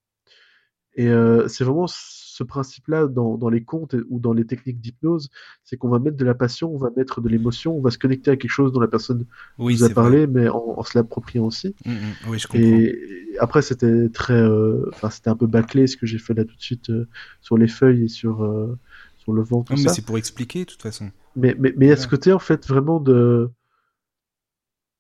Et 0.94 1.09
euh, 1.09 1.48
c'est 1.48 1.64
vraiment 1.64 1.86
ce 2.32 2.44
principe-là 2.44 3.07
dans, 3.07 3.36
dans 3.36 3.48
les 3.48 3.62
contes 3.65 3.94
ou 4.09 4.20
dans 4.20 4.32
les 4.32 4.47
techniques 4.47 4.81
d'hypnose, 4.81 5.28
c'est 5.65 5.77
qu'on 5.77 5.89
va 5.89 5.98
mettre 5.98 6.16
de 6.16 6.24
la 6.24 6.35
passion, 6.35 6.73
on 6.73 6.78
va 6.78 6.90
mettre 6.97 7.20
de 7.20 7.28
l'émotion, 7.28 7.77
on 7.77 7.81
va 7.81 7.90
se 7.90 7.98
connecter 7.98 8.31
à 8.31 8.36
quelque 8.36 8.51
chose 8.51 8.73
dont 8.73 8.81
la 8.81 8.89
personne 8.89 9.27
Oui, 9.59 9.74
nous 9.74 9.85
a 9.85 9.90
parlé, 9.90 10.27
mais 10.27 10.48
en, 10.48 10.74
en 10.78 10.82
se 10.82 10.97
l'appropriant 10.97 11.47
aussi. 11.47 11.74
Mm, 11.85 11.90
mm, 11.93 11.97
oui, 12.28 12.39
je 12.39 12.47
comprends. 12.47 12.61
Et 12.61 12.98
après, 13.39 13.62
c'était 13.62 14.09
très, 14.11 14.35
euh, 14.40 14.89
enfin, 14.90 15.11
c'était 15.11 15.31
un 15.31 15.36
peu 15.36 15.47
bâclé 15.47 15.86
ce 15.86 15.97
que 15.97 16.07
j'ai 16.07 16.19
fait 16.19 16.35
là 16.35 16.44
tout 16.44 16.57
de 16.57 16.62
suite 16.62 16.90
euh, 16.90 17.09
sur 17.40 17.59
les 17.59 17.69
feuilles 17.69 18.05
et 18.05 18.09
sur 18.09 18.44
euh, 18.44 18.78
sur 19.19 19.32
le 19.32 19.43
vent, 19.43 19.62
tout 19.62 19.74
Non, 19.74 19.82
mais 19.82 19.89
c'est 19.89 20.05
pour 20.05 20.16
expliquer, 20.19 20.61
de 20.61 20.70
toute 20.70 20.82
façon. 20.82 21.11
Mais 21.36 21.55
mais 21.59 21.74
mais 21.77 21.86
il 21.86 21.89
y 21.90 21.93
a 21.93 21.97
ce 21.97 22.09
côté 22.09 22.32
en 22.32 22.39
fait 22.39 22.66
vraiment 22.66 23.01
de 23.01 23.51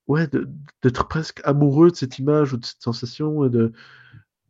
ouais 0.06 0.28
d'être 0.82 1.08
presque 1.08 1.40
amoureux 1.44 1.90
de 1.90 1.96
cette 1.96 2.18
image 2.18 2.52
ou 2.52 2.56
de 2.56 2.64
cette 2.64 2.82
sensation 2.82 3.44
et 3.44 3.50
de- 3.50 3.72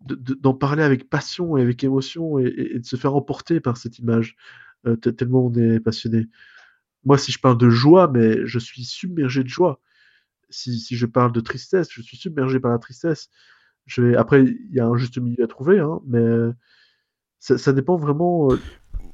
d'en 0.00 0.54
parler 0.54 0.82
avec 0.82 1.08
passion 1.10 1.56
et 1.56 1.62
avec 1.62 1.84
émotion 1.84 2.38
et, 2.38 2.78
de 2.78 2.84
se 2.84 2.96
faire 2.96 3.14
emporter 3.14 3.60
par 3.60 3.76
cette 3.76 3.98
image 3.98 4.36
euh, 4.86 4.96
te- 4.96 5.10
tellement 5.10 5.46
on 5.46 5.54
est 5.54 5.80
passionné. 5.80 6.28
Moi, 7.04 7.18
si 7.18 7.32
je 7.32 7.40
parle 7.40 7.58
de 7.58 7.70
joie, 7.70 8.08
mais 8.08 8.46
je 8.46 8.58
suis 8.58 8.84
submergé 8.84 9.42
de 9.42 9.48
joie. 9.48 9.80
Si, 10.50 10.80
si 10.80 10.96
je 10.96 11.06
parle 11.06 11.32
de 11.32 11.40
tristesse, 11.40 11.88
je 11.92 12.02
suis 12.02 12.16
submergé 12.16 12.60
par 12.60 12.70
la 12.70 12.78
tristesse. 12.78 13.30
Je 13.86 14.02
vais... 14.02 14.16
Après, 14.16 14.42
il 14.44 14.74
y 14.74 14.80
a 14.80 14.86
un 14.86 14.96
juste 14.96 15.18
milieu 15.18 15.44
à 15.44 15.46
trouver, 15.46 15.80
hein, 15.80 16.00
mais 16.06 16.52
ça, 17.38 17.58
ça 17.58 17.72
dépend 17.72 17.96
vraiment 17.96 18.52
euh, 18.52 18.56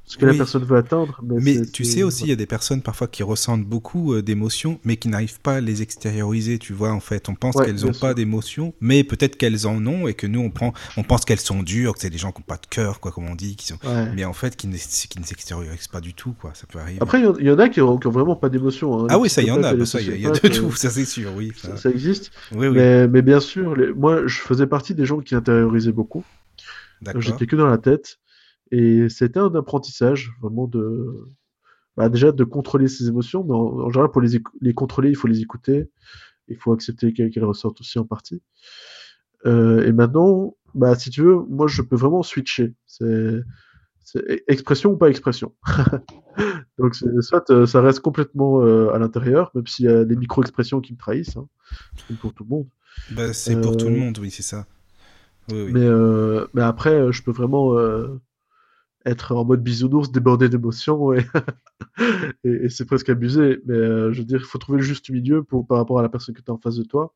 ce 0.09 0.15
que 0.17 0.25
Oui. 0.25 0.31
la 0.31 0.37
personne 0.37 0.63
veut 0.63 0.77
atteindre. 0.77 1.19
Mais, 1.21 1.65
tu 1.65 1.83
sais 1.83 2.01
aussi, 2.01 2.23
il 2.23 2.29
y 2.29 2.31
a 2.31 2.37
des 2.37 2.45
personnes 2.45 2.81
parfois 2.81 3.07
qui 3.07 3.23
ressentent 3.23 3.65
beaucoup 3.65 4.13
euh, 4.13 4.21
d'émotions, 4.21 4.79
mais 4.85 4.95
qui 4.95 5.09
n'arrivent 5.09 5.41
pas 5.41 5.55
à 5.55 5.61
les 5.61 5.81
extérioriser, 5.81 6.59
tu 6.59 6.71
vois, 6.71 6.91
en 6.93 7.01
fait. 7.01 7.27
On 7.27 7.35
pense 7.35 7.55
Ouais, 7.55 7.65
qu'elles 7.65 7.81
n'ont 7.83 7.91
pas 7.91 8.13
d'émotions, 8.13 8.73
mais 8.79 9.03
peut-être 9.03 9.35
qu'elles 9.35 9.67
en 9.67 9.85
ont, 9.85 10.07
et 10.07 10.13
que 10.13 10.25
nous, 10.25 10.39
on, 10.39 10.49
prend, 10.49 10.71
on 10.95 11.03
pense 11.03 11.25
qu'elles 11.25 11.41
sont 11.41 11.61
dures, 11.61 11.93
que 11.93 11.99
c'est 11.99 12.09
des 12.09 12.17
gens 12.17 12.31
qui 12.31 12.39
n'ont 12.39 12.45
pas 12.47 12.55
de 12.55 12.65
cœur, 12.69 13.01
quoi, 13.01 13.11
comme 13.11 13.27
on 13.27 13.35
dit, 13.35 13.57
qui 13.57 13.67
sont... 13.67 13.77
Ouais. 13.83 14.09
mais 14.15 14.23
en 14.23 14.31
fait, 14.31 14.55
qui 14.55 14.67
ne, 14.67 14.77
qui 14.77 15.19
ne 15.19 15.25
s'extériorisent 15.25 15.89
pas 15.89 15.99
du 15.99 16.13
tout, 16.13 16.33
quoi. 16.39 16.51
Ça 16.53 16.65
peut 16.71 16.79
arriver. 16.79 16.99
Après, 17.01 17.19
il 17.19 17.25
y 17.25 17.27
en- 17.27 17.35
il 17.37 17.45
y, 17.45 17.51
en 17.51 17.59
a 17.59 17.67
qui 17.67 17.81
ont, 17.81 17.97
qui 17.97 18.07
ont 18.07 18.11
vraiment 18.11 18.37
pas 18.37 18.47
d'émotion. 18.47 19.03
hein. 19.03 19.07
ah 19.09 19.19
oui, 19.19 19.27
ça, 19.29 19.41
il 19.41 19.49
y 19.49 19.51
en 19.51 19.61
a, 19.61 19.73
bah, 19.73 19.83
il 19.99 20.07
y 20.07 20.11
a- 20.11 20.15
il 20.15 20.21
y 20.21 20.25
a 20.25 20.31
de 20.31 20.47
tout, 20.47 20.71
ça 20.71 20.89
c'est 20.89 21.03
sûr, 21.03 21.33
oui. 21.35 21.51
ça. 21.75 21.89
existe. 21.89 22.31
Oui, 22.53 22.67
oui, 22.67 22.75
Mais, 22.77 23.09
mais 23.09 23.21
bien 23.21 23.41
sûr, 23.41 23.75
les- 23.75 23.91
moi, 23.91 24.25
je 24.25 24.39
faisais 24.39 24.67
partie 24.67 24.95
des 24.95 25.05
gens 25.05 25.19
qui 25.19 25.35
intériorisaient 25.35 25.91
beaucoup. 25.91 26.23
J'étais 27.19 27.45
que 27.45 27.57
dans 27.57 27.67
la 27.67 27.77
tête. 27.77 28.19
Et 28.71 29.09
c'était 29.09 29.39
un 29.39 29.53
apprentissage, 29.55 30.31
vraiment 30.41 30.67
de, 30.67 31.25
bah, 31.97 32.09
déjà 32.09 32.31
de 32.31 32.43
contrôler 32.43 32.87
ses 32.87 33.07
émotions, 33.07 33.43
mais 33.43 33.53
en, 33.53 33.89
général, 33.89 34.11
pour 34.11 34.21
les, 34.21 34.39
les, 34.61 34.73
contrôler, 34.73 35.09
il 35.09 35.15
faut 35.15 35.27
les 35.27 35.41
écouter, 35.41 35.89
il 36.47 36.55
faut 36.55 36.71
accepter 36.71 37.11
qu'elles 37.11 37.43
ressortent 37.43 37.81
aussi 37.81 37.97
en 37.97 38.05
partie. 38.05 38.41
Euh, 39.47 39.83
et 39.83 39.91
maintenant, 39.91 40.55
bah, 40.75 40.95
si 40.95 41.09
tu 41.09 41.23
veux, 41.23 41.37
moi, 41.49 41.67
je 41.67 41.81
peux 41.81 41.95
vraiment 41.95 42.21
switcher. 42.21 42.75
C'est 42.85 43.43
expression 44.47 44.91
ou 44.91 44.97
pas 44.97 45.09
expression? 45.09 45.53
Donc, 46.77 46.95
soit 47.21 47.49
euh, 47.49 47.65
ça 47.65 47.81
reste 47.81 47.99
complètement 48.01 48.61
euh, 48.61 48.93
à 48.93 48.99
l'intérieur, 48.99 49.51
même 49.55 49.65
s'il 49.65 49.85
y 49.85 49.89
a 49.89 50.05
des 50.05 50.15
micro-expressions 50.15 50.81
qui 50.81 50.93
me 50.93 50.97
trahissent, 50.97 51.35
hein, 51.35 51.47
pour 52.21 52.33
tout 52.33 52.43
le 52.43 52.49
monde. 52.49 52.67
Bah, 53.11 53.33
c'est 53.33 53.59
pour 53.59 53.75
tout 53.75 53.87
le 53.87 53.95
monde, 53.95 54.19
oui, 54.19 54.29
c'est 54.29 54.43
ça. 54.43 54.67
Mais, 55.49 55.89
mais 56.53 56.61
après, 56.61 57.11
je 57.11 57.23
peux 57.23 57.31
vraiment 57.31 57.75
être 59.07 59.35
en 59.35 59.45
mode 59.45 59.63
bisounours, 59.63 60.11
débordé 60.11 60.49
d'émotions, 60.49 61.13
et, 62.43 62.69
c'est 62.69 62.85
presque 62.85 63.09
abusé. 63.09 63.59
Mais 63.65 63.75
je 63.75 64.17
veux 64.19 64.25
dire, 64.25 64.39
il 64.39 64.45
faut 64.45 64.57
trouver 64.57 64.79
le 64.79 64.83
juste 64.83 65.09
milieu 65.09 65.43
par 65.43 65.77
rapport 65.77 65.99
à 65.99 66.01
la 66.01 66.09
personne 66.09 66.35
que 66.35 66.41
tu 66.41 66.51
as 66.51 66.53
en 66.53 66.57
face 66.59 66.75
de 66.75 66.83
toi. 66.83 67.13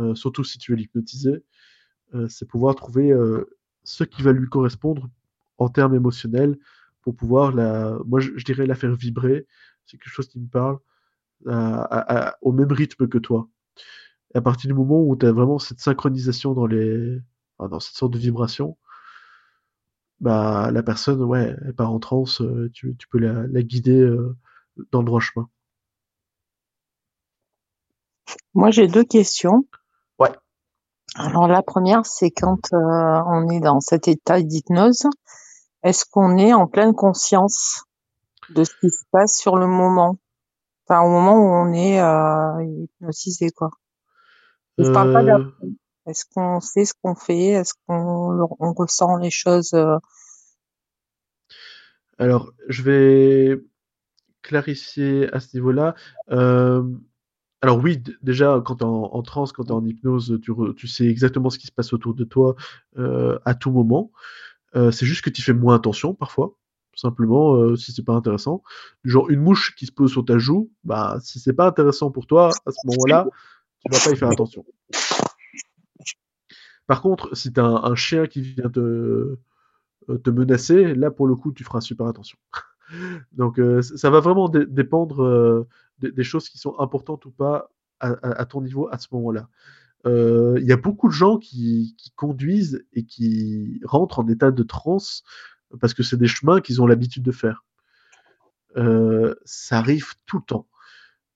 Euh, 0.00 0.14
surtout 0.14 0.44
si 0.44 0.58
tu 0.58 0.72
veux 0.72 0.76
l'hypnotiser, 0.76 1.42
euh, 2.14 2.28
c'est 2.28 2.46
pouvoir 2.46 2.74
trouver 2.74 3.10
euh, 3.10 3.44
ce 3.84 4.04
qui 4.04 4.22
va 4.22 4.32
lui 4.32 4.48
correspondre 4.48 5.08
en 5.58 5.68
termes 5.68 5.94
émotionnels 5.94 6.58
pour 7.02 7.16
pouvoir 7.16 7.52
la, 7.52 7.98
moi 8.04 8.20
je, 8.20 8.32
dirais 8.44 8.66
la 8.66 8.74
faire 8.74 8.94
vibrer. 8.94 9.46
C'est 9.86 9.96
quelque 9.96 10.12
chose 10.12 10.28
qui 10.28 10.40
me 10.40 10.48
parle 10.48 10.78
au 12.42 12.52
même 12.52 12.72
rythme 12.72 13.06
que 13.08 13.18
toi. 13.18 13.48
À 14.34 14.40
partir 14.40 14.68
du 14.68 14.74
moment 14.74 15.02
où 15.02 15.16
tu 15.16 15.26
as 15.26 15.32
vraiment 15.32 15.58
cette 15.58 15.80
synchronisation 15.80 16.52
dans 16.54 16.66
les, 16.66 17.18
dans 17.58 17.80
cette 17.80 17.94
sorte 17.94 18.12
de 18.12 18.18
vibration, 18.18 18.76
bah 20.20 20.70
la 20.72 20.82
personne, 20.82 21.22
ouais, 21.22 21.54
elle 21.64 21.74
part 21.74 21.92
en 21.92 21.98
transe. 21.98 22.42
Tu, 22.72 22.96
tu 22.96 23.08
peux 23.08 23.18
la, 23.18 23.46
la 23.46 23.62
guider 23.62 24.08
dans 24.90 25.00
le 25.00 25.06
droit 25.06 25.20
chemin. 25.20 25.48
Moi, 28.54 28.70
j'ai 28.70 28.88
deux 28.88 29.04
questions. 29.04 29.66
Ouais. 30.18 30.32
Alors 31.14 31.46
la 31.46 31.62
première, 31.62 32.04
c'est 32.06 32.30
quand 32.30 32.72
euh, 32.72 33.22
on 33.26 33.48
est 33.50 33.60
dans 33.60 33.80
cet 33.80 34.08
état 34.08 34.42
d'hypnose, 34.42 35.06
est-ce 35.82 36.04
qu'on 36.10 36.36
est 36.36 36.52
en 36.52 36.66
pleine 36.66 36.94
conscience 36.94 37.84
de 38.50 38.64
ce 38.64 38.72
qui 38.80 38.90
se 38.90 39.04
passe 39.10 39.36
sur 39.36 39.56
le 39.56 39.66
moment? 39.66 40.18
Enfin, 40.88 41.02
au 41.02 41.10
moment 41.10 41.36
où 41.36 41.48
on 41.48 41.72
est 41.72 42.00
euh, 42.00 42.64
hypnotisé, 42.64 43.50
quoi. 43.50 43.70
Je 44.78 44.90
parle 44.90 45.12
pas 45.12 45.22
euh. 45.22 45.44
Est-ce 46.06 46.24
qu'on 46.32 46.60
sait 46.60 46.84
ce 46.84 46.94
qu'on 47.02 47.14
fait? 47.14 47.48
Est-ce 47.52 47.74
qu'on 47.86 48.48
on 48.58 48.72
ressent 48.72 49.16
les 49.16 49.30
choses 49.30 49.74
Alors, 52.18 52.52
je 52.68 52.82
vais 52.82 53.62
clarifier 54.42 55.32
à 55.34 55.40
ce 55.40 55.56
niveau-là. 55.56 55.94
Alors 57.62 57.82
oui, 57.82 58.02
déjà, 58.22 58.62
quand 58.64 58.76
tu 58.76 58.84
es 58.84 58.86
en, 58.86 59.22
transe, 59.22 59.52
quand 59.52 59.64
tu 59.64 59.70
es 59.70 59.74
en 59.74 59.84
hypnose, 59.84 60.38
tu, 60.76 60.86
sais 60.86 61.06
exactement 61.06 61.50
ce 61.50 61.58
qui 61.58 61.66
se 61.66 61.72
passe 61.72 61.92
autour 61.92 62.14
de 62.14 62.24
toi 62.24 62.54
euh, 62.98 63.38
à 63.44 63.54
tout 63.54 63.70
moment. 63.70 64.12
Euh, 64.74 64.90
c'est 64.90 65.06
juste 65.06 65.22
que 65.22 65.30
tu 65.30 65.42
fais 65.42 65.54
moins 65.54 65.74
attention 65.74 66.14
parfois, 66.14 66.54
simplement, 66.94 67.54
euh, 67.54 67.74
si 67.74 67.92
c'est 67.92 68.04
pas 68.04 68.12
intéressant. 68.12 68.62
Genre 69.04 69.30
une 69.30 69.40
mouche 69.40 69.74
qui 69.74 69.86
se 69.86 69.92
pose 69.92 70.12
sur 70.12 70.24
ta 70.24 70.38
joue, 70.38 70.70
bah 70.84 71.18
si 71.22 71.40
c'est 71.40 71.54
pas 71.54 71.66
intéressant 71.66 72.10
pour 72.10 72.26
toi, 72.26 72.50
à 72.66 72.70
ce 72.70 72.86
moment-là, 72.86 73.26
tu 73.84 73.92
vas 73.92 74.04
pas 74.04 74.12
y 74.12 74.16
faire 74.16 74.30
attention. 74.30 74.64
Par 76.86 77.02
contre, 77.02 77.36
si 77.36 77.52
tu 77.52 77.60
un, 77.60 77.94
chien 77.94 78.26
qui 78.26 78.40
vient 78.40 78.70
te, 78.70 79.36
te 80.22 80.30
menacer, 80.30 80.94
là 80.94 81.10
pour 81.10 81.26
le 81.26 81.34
coup, 81.34 81.52
tu 81.52 81.64
feras 81.64 81.80
super 81.80 82.06
attention. 82.06 82.38
Donc 83.32 83.60
ça 83.80 84.10
va 84.10 84.20
vraiment 84.20 84.48
dépendre 84.48 85.66
des, 85.98 86.24
choses 86.24 86.48
qui 86.48 86.58
sont 86.58 86.78
importantes 86.78 87.24
ou 87.26 87.30
pas 87.30 87.70
à, 88.00 88.44
ton 88.44 88.60
niveau 88.60 88.88
à 88.90 88.98
ce 88.98 89.08
moment-là. 89.12 89.48
Euh, 90.06 90.56
il 90.60 90.66
y 90.66 90.72
a 90.72 90.76
beaucoup 90.76 91.08
de 91.08 91.12
gens 91.12 91.38
qui, 91.38 91.96
conduisent 92.14 92.84
et 92.92 93.04
qui 93.04 93.80
rentrent 93.84 94.20
en 94.20 94.28
état 94.28 94.50
de 94.50 94.62
transe 94.62 95.24
parce 95.80 95.94
que 95.94 96.02
c'est 96.02 96.16
des 96.16 96.28
chemins 96.28 96.60
qu'ils 96.60 96.80
ont 96.80 96.86
l'habitude 96.86 97.22
de 97.22 97.32
faire. 97.32 97.64
Euh, 98.76 99.34
ça 99.44 99.78
arrive 99.78 100.14
tout 100.26 100.38
le 100.38 100.44
temps. 100.44 100.68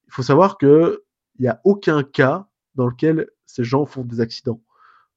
Il 0.06 0.12
faut 0.12 0.22
savoir 0.22 0.58
qu'il 0.58 0.98
n'y 1.38 1.48
a 1.48 1.60
aucun 1.64 2.02
cas 2.02 2.48
dans 2.74 2.86
lequel 2.86 3.28
ces 3.46 3.64
gens 3.64 3.86
font 3.86 4.04
des 4.04 4.20
accidents. 4.20 4.62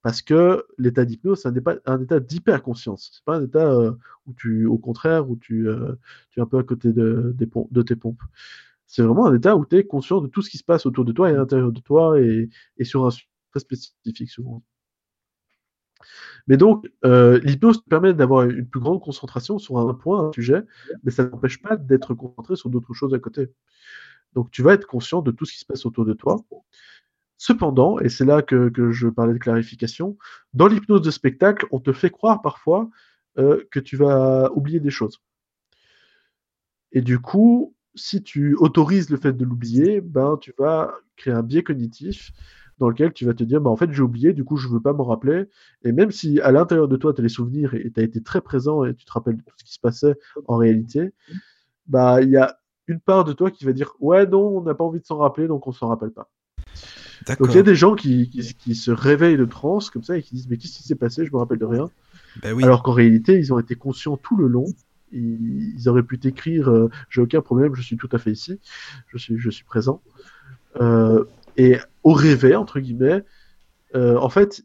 Parce 0.04 0.22
que 0.22 0.66
l'état 0.78 1.06
d'hypnose, 1.06 1.42
c'est 1.42 1.50
un, 1.86 2.02
état 2.02 2.20
d'hyperconscience. 2.20 3.12
C'est 3.14 3.26
pas 3.26 3.38
un 3.38 3.46
état 3.46 3.72
euh, 3.72 3.94
où 4.28 4.34
tu, 4.34 4.66
au 4.66 4.78
contraire, 4.78 5.30
où 5.30 5.38
tu, 5.38 5.68
tu 6.30 6.40
es 6.40 6.42
un 6.42 6.46
peu 6.46 6.60
à 6.60 6.64
côté 6.64 6.94
de, 6.94 7.36
tes 7.84 7.96
pompes 7.96 8.22
c'est 8.86 9.02
vraiment 9.02 9.26
un 9.26 9.36
état 9.36 9.56
où 9.56 9.66
tu 9.66 9.78
es 9.78 9.86
conscient 9.86 10.22
de 10.22 10.28
tout 10.28 10.44
ce 10.44 10.52
qui 10.52 10.60
se 10.60 10.64
passe 10.64 10.86
autour 10.86 11.04
de 11.04 11.12
toi 11.12 11.32
et 11.32 11.34
à 11.34 11.38
l'intérieur 11.38 11.72
de 11.72 11.80
toi 11.80 12.20
et, 12.20 12.50
sur 12.84 13.08
un 13.08 13.10
sujet 13.10 13.28
spécifique 13.56 14.30
souvent. 14.30 14.62
Mais 16.46 16.58
donc, 16.58 16.88
euh, 17.06 17.40
l'hypnose 17.40 17.84
te 17.84 17.90
permet 17.90 18.14
d'avoir 18.14 18.44
une 18.44 18.68
plus 18.68 18.80
grande 18.80 19.02
concentration 19.02 19.58
sur 19.58 19.80
un 19.80 19.94
point, 19.96 20.28
un 20.28 20.32
sujet, 20.34 20.62
mais 21.04 21.10
ça 21.10 21.24
n'empêche 21.24 21.60
pas 21.60 21.76
d'être 21.76 22.14
concentré 22.14 22.56
sur 22.56 22.70
d'autres 22.70 22.94
choses 22.94 23.16
à 23.16 23.20
côté. 23.20 23.48
Donc, 24.34 24.52
tu 24.52 24.62
vas 24.62 24.74
être 24.74 24.86
conscient 24.86 25.22
de 25.24 25.32
tout 25.32 25.46
ce 25.46 25.54
qui 25.54 25.60
se 25.60 25.66
passe 25.66 25.86
autour 25.88 26.06
de 26.06 26.14
toi. 26.14 26.44
Cependant, 27.46 28.00
et 28.00 28.08
c'est 28.08 28.24
là 28.24 28.42
que, 28.42 28.72
je 28.92 29.10
parlais 29.10 29.34
de 29.34 29.38
clarification, 29.38 30.18
dans 30.54 30.68
l'hypnose 30.68 31.02
de 31.02 31.12
spectacle, 31.12 31.66
on 31.72 31.82
te 31.82 31.92
fait 31.92 32.10
croire 32.10 32.42
parfois 32.42 32.90
euh, 33.38 33.66
que 33.70 33.82
tu 33.82 33.98
vas 33.98 34.50
oublier 34.54 34.80
des 34.80 34.92
choses. 34.92 35.22
Et 36.94 37.02
du 37.02 37.20
coup, 37.20 37.76
si 37.96 38.24
tu 38.24 38.56
autorises 38.56 39.10
le 39.10 39.18
fait 39.18 39.34
de 39.34 39.44
l'oublier, 39.44 40.00
ben, 40.00 40.38
tu 40.40 40.54
vas 40.58 40.94
créer 41.18 41.34
un 41.34 41.44
biais 41.44 41.64
cognitif 41.64 42.32
dans 42.78 42.88
lequel 42.88 43.12
tu 43.12 43.26
vas 43.26 43.34
te 43.34 43.44
dire, 43.44 43.60
ben, 43.60 43.72
en 43.72 43.76
fait, 43.76 43.92
j'ai 43.92 44.04
oublié, 44.04 44.32
du 44.32 44.46
coup, 44.46 44.56
je 44.56 44.70
ne 44.70 44.76
veux 44.76 44.82
pas 44.82 44.94
m'en 44.94 45.04
rappeler. 45.04 45.50
Et 45.84 45.92
même 45.92 46.12
si 46.12 46.40
à 46.40 46.54
l'intérieur 46.54 46.88
de 46.88 46.96
toi, 46.96 47.14
tu 47.14 47.20
as 47.20 47.24
les 47.24 47.30
souvenirs 47.30 47.74
et 47.74 47.92
tu 47.92 48.00
as 48.00 48.04
été 48.04 48.24
très 48.24 48.40
présent 48.40 48.86
et 48.86 48.96
tu 48.96 49.04
te 49.04 49.12
rappelles 49.12 49.36
de 49.36 49.42
tout 49.42 49.56
ce 49.58 49.66
qui 49.66 49.74
se 49.74 49.82
passait 49.82 50.16
en 50.48 50.56
réalité, 50.56 51.12
bah, 51.88 52.22
il 52.22 52.30
y 52.30 52.38
a 52.38 52.58
une 52.88 53.02
part 53.02 53.26
de 53.26 53.34
toi 53.34 53.52
qui 53.52 53.66
va 53.66 53.74
dire, 53.74 53.92
ouais, 54.00 54.26
non, 54.28 54.60
on 54.60 54.62
n'a 54.62 54.76
pas 54.76 54.86
envie 54.86 55.02
de 55.02 55.06
s'en 55.06 55.18
rappeler, 55.18 55.48
donc 55.50 55.68
on 55.68 55.74
s'en 55.74 55.90
rappelle 55.90 56.12
pas. 56.12 56.30
Donc 57.28 57.50
il 57.50 57.56
y 57.56 57.60
a 57.60 57.64
des 57.64 57.76
gens 57.76 57.96
qui, 57.96 58.30
qui, 58.30 58.76
se 58.76 58.92
réveillent 58.92 59.38
de 59.38 59.46
transe 59.46 59.90
comme 59.90 60.04
ça 60.04 60.18
et 60.18 60.24
qui 60.24 60.36
disent, 60.36 60.48
mais 60.50 60.58
qu'est-ce 60.58 60.78
qui 60.78 60.84
s'est 60.84 60.96
passé? 60.96 61.26
Je 61.26 61.32
me 61.32 61.38
rappelle 61.38 61.60
de 61.60 61.66
rien. 61.66 61.90
Ben 62.42 62.54
oui. 62.54 62.64
Alors 62.64 62.84
qu'en 62.84 62.94
réalité, 62.94 63.38
ils 63.38 63.54
ont 63.54 63.60
été 63.60 63.76
conscients 63.76 64.18
tout 64.18 64.36
le 64.36 64.48
long 64.48 64.66
ils, 65.14 65.88
auraient 65.90 66.04
pu 66.04 66.20
t'écrire 66.20 66.70
euh, 66.70 66.90
j'ai 67.10 67.22
aucun 67.22 67.42
problème, 67.42 67.76
je 67.76 67.82
suis 67.82 67.98
tout 67.98 68.10
à 68.12 68.18
fait 68.18 68.32
ici, 68.32 68.60
je 69.08 69.18
suis, 69.18 69.38
je 69.38 69.50
suis 69.50 69.64
présent. 69.64 70.02
Euh, 70.82 71.24
et 71.58 71.78
au 72.04 72.14
réveil, 72.14 72.56
entre 72.56 72.80
guillemets, 72.80 73.24
euh, 73.96 74.18
en 74.18 74.30
fait, 74.30 74.64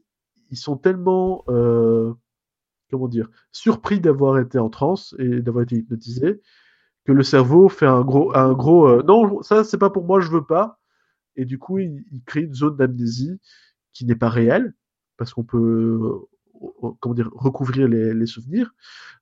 ils 0.50 0.56
sont 0.56 0.76
tellement, 0.76 1.44
comment 2.90 3.08
dire, 3.08 3.28
surpris 3.52 4.00
d'avoir 4.00 4.38
été 4.38 4.58
en 4.58 4.70
transe 4.70 5.14
et 5.18 5.40
d'avoir 5.40 5.64
été 5.64 5.76
hypnotisés 5.76 6.40
que 7.04 7.12
le 7.12 7.22
cerveau 7.22 7.68
fait 7.68 7.86
un 7.86 8.00
gros, 8.00 8.34
un 8.34 8.52
gros 8.54 9.02
non, 9.02 9.42
ça 9.42 9.64
c'est 9.64 9.78
pas 9.78 9.90
pour 9.90 10.04
moi, 10.04 10.20
je 10.20 10.30
veux 10.30 10.44
pas. 10.44 10.77
Et 11.38 11.44
du 11.44 11.58
coup, 11.58 11.78
il, 11.78 12.04
crée 12.26 12.42
une 12.42 12.54
zone 12.54 12.76
d'amnésie 12.76 13.38
qui 13.94 14.04
n'est 14.04 14.16
pas 14.16 14.28
réelle 14.28 14.74
parce 15.16 15.32
qu'on 15.32 15.44
peut 15.44 15.98
comment 17.00 17.14
dire, 17.14 17.30
recouvrir 17.32 17.88
les, 17.88 18.26
souvenirs. 18.26 18.74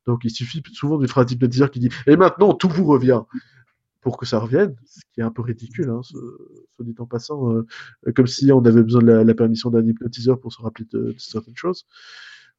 Donc 0.07 0.25
il 0.25 0.31
suffit 0.31 0.63
souvent 0.73 0.99
d'une 0.99 1.09
phrase 1.09 1.27
d'hypnotiseur 1.27 1.71
qui 1.71 1.79
dit 1.79 1.91
Et 2.07 2.17
maintenant 2.17 2.55
tout 2.55 2.69
vous 2.69 2.87
revient 2.87 3.21
pour 4.01 4.17
que 4.17 4.25
ça 4.25 4.39
revienne, 4.39 4.75
ce 4.87 5.01
qui 5.13 5.21
est 5.21 5.25
un 5.25 5.31
peu 5.31 5.43
ridicule, 5.43 5.91
hein, 5.91 6.01
soit 6.03 6.85
dit 6.85 6.95
en 6.99 7.07
passant, 7.07 7.53
euh, 7.53 7.67
comme 8.15 8.29
si 8.29 8.51
on 8.53 8.65
avait 8.65 8.83
besoin 8.83 9.03
de 9.03 9.11
la, 9.11 9.35
permission 9.35 9.69
d'un 9.69 9.85
hypnotiseur 9.85 10.39
pour 10.41 10.53
se 10.53 10.63
rappeler 10.63 10.87
de, 10.93 11.15
certaines 11.19 11.57
choses. 11.57 11.87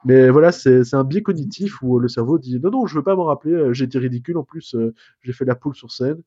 Mais 0.06 0.30
voilà, 0.30 0.52
c'est 0.52 0.94
un 0.94 1.04
biais 1.04 1.24
cognitif 1.24 1.82
où 1.82 2.00
le 2.00 2.10
cerveau 2.10 2.38
dit 2.38 2.60
non, 2.60 2.70
non, 2.70 2.86
je 2.86 2.96
veux 2.96 3.04
pas 3.04 3.16
m'en 3.16 3.24
rappeler, 3.24 3.54
euh, 3.54 3.74
j'ai 3.74 3.86
été 3.86 3.98
ridicule, 3.98 4.38
en 4.38 4.44
plus 4.44 4.76
euh, 4.76 4.94
j'ai 5.22 5.34
fait 5.34 5.46
la 5.46 5.56
poule 5.56 5.76
sur 5.76 5.92
scène, 5.92 6.22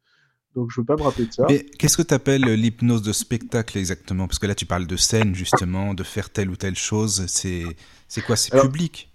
donc 0.55 0.71
je 0.71 0.81
veux 0.81 0.85
pas 0.85 0.97
me 0.97 1.03
rappeler 1.03 1.27
de 1.27 1.33
ça. 1.33 1.47
Mais 1.49 1.65
qu'est-ce 1.79 1.97
que 1.97 2.03
tu 2.03 2.15
appelles 2.15 2.43
l'hypnose 2.43 3.03
de 3.03 3.13
spectacle 3.13 3.79
exactement? 3.79 4.27
Parce 4.27 4.39
que 4.39 4.47
là 4.47 4.55
tu 4.55 4.67
parles 4.67 4.87
de 4.87 4.97
scène 4.97 5.35
justement, 5.35 5.95
de 5.95 6.03
faire 6.03 6.31
telle 6.31 6.51
ou 6.51 6.57
telle 6.57 6.77
chose. 6.77 7.25
C'est 7.27 7.65
c'est 8.09 8.23
quoi? 8.23 8.37
C'est 8.37 8.61
public? 8.61 9.11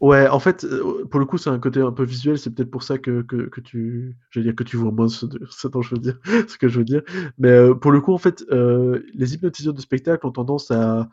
Ouais, 0.00 0.28
en 0.28 0.38
fait, 0.38 0.64
euh, 0.64 1.06
pour 1.10 1.20
le 1.20 1.24
coup, 1.24 1.38
c'est 1.38 1.48
un 1.48 1.58
côté 1.58 1.80
un 1.80 1.92
peu 1.92 2.04
visuel. 2.04 2.38
C'est 2.38 2.50
peut-être 2.50 2.70
pour 2.70 2.82
ça 2.82 2.98
que, 2.98 3.22
que, 3.22 3.48
que 3.48 3.62
tu, 3.62 4.14
je 4.28 4.40
dire 4.40 4.54
que 4.54 4.62
tu 4.62 4.76
vois 4.76 4.92
moins 4.92 5.08
ce, 5.08 5.24
ce, 5.50 5.68
je 5.80 5.94
veux 5.94 6.00
dire, 6.00 6.18
ce 6.48 6.58
que 6.58 6.68
je 6.68 6.78
veux 6.78 6.84
dire. 6.84 7.02
Mais 7.38 7.48
euh, 7.48 7.74
pour 7.74 7.92
le 7.92 8.00
coup, 8.00 8.12
en 8.12 8.18
fait, 8.18 8.44
euh, 8.50 9.02
les 9.14 9.34
hypnotiseurs 9.34 9.72
de 9.72 9.80
spectacle 9.80 10.26
ont 10.26 10.32
tendance 10.32 10.70
à, 10.70 11.08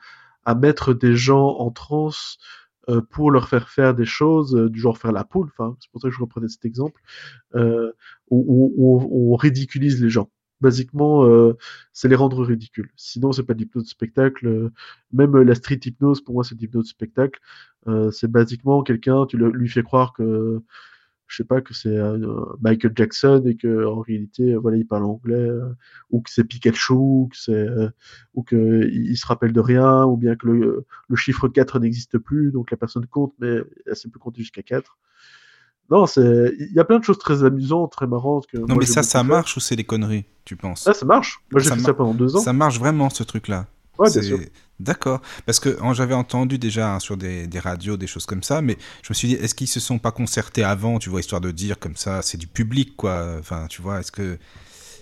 à 0.45 0.55
mettre 0.55 0.93
des 0.93 1.15
gens 1.15 1.47
en 1.59 1.71
transe 1.71 2.37
euh, 2.89 3.01
pour 3.01 3.31
leur 3.31 3.47
faire 3.47 3.69
faire 3.69 3.93
des 3.95 4.05
choses 4.05 4.55
euh, 4.55 4.69
du 4.69 4.79
genre 4.79 4.97
faire 4.97 5.11
la 5.11 5.23
poule, 5.23 5.47
enfin, 5.47 5.77
c'est 5.79 5.89
pour 5.91 6.01
ça 6.01 6.09
que 6.09 6.15
je 6.15 6.19
reprenais 6.21 6.47
cet 6.49 6.65
exemple, 6.65 7.01
euh, 7.55 7.91
où, 8.29 8.73
où, 8.77 9.31
on 9.33 9.35
ridiculise 9.35 10.01
les 10.01 10.09
gens. 10.09 10.29
Basiquement, 10.61 11.25
euh, 11.25 11.57
c'est 11.91 12.07
les 12.07 12.15
rendre 12.15 12.43
ridicules. 12.43 12.91
Sinon, 12.95 13.31
c'est 13.33 13.43
pas 13.43 13.53
de 13.53 13.59
l'hypnose 13.59 13.83
de 13.83 13.89
spectacle. 13.89 14.71
même 15.11 15.35
la 15.37 15.55
street 15.55 15.79
hypnose, 15.85 16.21
pour 16.21 16.35
moi, 16.35 16.43
c'est 16.43 16.55
de 16.55 16.61
l'hypnose 16.61 16.85
de 16.85 16.89
spectacle. 16.89 17.39
Euh, 17.87 18.11
c'est 18.11 18.31
basiquement 18.31 18.81
quelqu'un, 18.83 19.25
tu 19.25 19.37
lui 19.37 19.69
fais 19.69 19.83
croire 19.83 20.13
que, 20.13 20.61
je 21.33 21.37
sais 21.37 21.43
pas, 21.47 21.61
que 21.61 21.73
c'est 21.73 21.89
euh, 21.97 22.17
Michael 22.61 22.93
Jackson 22.95 23.41
et 23.47 23.55
que 23.55 23.85
en 23.87 24.01
réalité, 24.01 24.53
euh, 24.53 24.59
voilà, 24.59 24.77
il 24.77 24.85
parle 24.85 25.03
anglais, 25.05 25.33
euh, 25.35 25.73
ou 26.11 26.21
que 26.21 26.29
c'est 26.29 26.43
Pikachu, 26.43 26.93
ou 26.93 27.29
que 27.31 27.37
c'est, 27.37 27.65
ou 28.35 28.43
que 28.43 28.87
il, 28.91 29.17
se 29.17 29.25
rappelle 29.25 29.51
de 29.51 29.59
rien, 29.59 30.03
ou 30.05 30.15
bien 30.15 30.35
que 30.35 30.45
le, 30.47 30.85
le 31.09 31.15
chiffre 31.15 31.47
4 31.47 31.79
n'existe 31.79 32.19
plus, 32.19 32.51
donc 32.51 32.69
la 32.69 32.77
personne 32.77 33.07
compte, 33.07 33.33
mais 33.39 33.61
elle 33.87 33.95
sait 33.95 34.09
plus 34.09 34.19
compter 34.19 34.41
jusqu'à 34.41 34.61
4. 34.61 34.97
Non, 35.89 36.05
c'est, 36.05 36.53
il 36.59 36.73
y 36.73 36.79
a 36.79 36.85
plein 36.85 36.99
de 36.99 37.03
choses 37.03 37.17
très 37.17 37.43
amusantes, 37.43 37.91
très 37.91 38.07
marrantes 38.07 38.47
que 38.47 38.57
Non, 38.57 38.67
moi, 38.69 38.77
mais 38.79 38.85
ça, 38.85 39.01
ça 39.01 39.19
faire. 39.19 39.27
marche 39.27 39.57
ou 39.57 39.59
c'est 39.59 39.75
des 39.75 39.83
conneries, 39.83 40.25
tu 40.45 40.55
penses? 40.55 40.87
Ah, 40.87 40.93
ça 40.93 41.05
marche. 41.05 41.41
Moi, 41.51 41.61
j'ai 41.61 41.69
fait 41.71 41.75
mar- 41.77 41.85
ça 41.85 41.93
pendant 41.93 42.13
deux 42.13 42.35
ans. 42.35 42.39
Ça 42.41 42.53
marche 42.53 42.79
vraiment, 42.79 43.09
ce 43.09 43.23
truc-là 43.23 43.67
Ouais, 43.97 44.09
bien 44.11 44.21
C'est- 44.21 44.21
sûr. 44.21 44.39
D'accord. 44.79 45.21
Parce 45.45 45.59
que 45.59 45.77
j'avais 45.93 46.15
entendu 46.15 46.57
déjà 46.57 46.95
hein, 46.95 46.99
sur 46.99 47.15
des, 47.15 47.47
des 47.47 47.59
radios 47.59 47.95
des 47.95 48.07
choses 48.07 48.25
comme 48.25 48.43
ça, 48.43 48.61
mais 48.61 48.77
je 49.03 49.09
me 49.09 49.13
suis 49.13 49.27
dit, 49.29 49.35
est-ce 49.35 49.55
qu'ils 49.55 49.67
se 49.67 49.79
sont 49.79 49.99
pas 49.99 50.11
concertés 50.11 50.63
avant, 50.63 50.99
tu 50.99 51.09
vois, 51.09 51.19
histoire 51.19 51.41
de 51.41 51.51
dire 51.51 51.79
comme 51.79 51.95
ça, 51.95 52.21
c'est 52.21 52.37
du 52.37 52.47
public, 52.47 52.95
quoi. 52.97 53.35
Enfin, 53.39 53.67
tu 53.69 53.81
vois, 53.81 53.99
est-ce 53.99 54.11
que 54.11 54.39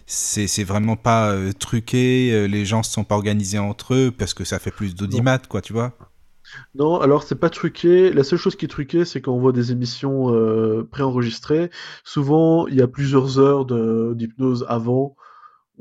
c'est 0.08 0.48
c'est 0.48 0.64
vraiment 0.66 0.98
pas 0.98 1.32
euh, 1.32 1.54
truqué, 1.54 2.32
euh, 2.34 2.48
les 2.48 2.66
gens 2.66 2.84
se 2.84 2.92
sont 2.94 3.06
pas 3.06 3.16
organisés 3.16 3.60
entre 3.60 3.96
eux 3.96 4.12
parce 4.18 4.34
que 4.36 4.46
ça 4.46 4.60
fait 4.60 4.72
plus 4.72 4.96
d'audimat, 4.96 5.40
quoi, 5.40 5.62
tu 5.62 5.74
vois? 5.74 5.98
Non, 6.76 7.00
alors 7.00 7.24
c'est 7.24 7.36
pas 7.40 7.50
truqué. 7.50 8.12
La 8.14 8.24
seule 8.24 8.40
chose 8.40 8.56
qui 8.56 8.66
est 8.66 8.68
truquée, 8.68 9.06
c'est 9.06 9.22
quand 9.22 9.34
on 9.34 9.40
voit 9.40 9.52
des 9.54 9.72
émissions 9.72 10.34
euh, 10.34 10.84
préenregistrées. 10.90 11.70
Souvent, 12.04 12.68
il 12.68 12.76
y 12.76 12.82
a 12.82 12.88
plusieurs 12.88 13.40
heures 13.40 13.66
de- 13.66 14.14
d'hypnose 14.16 14.66
avant, 14.68 15.16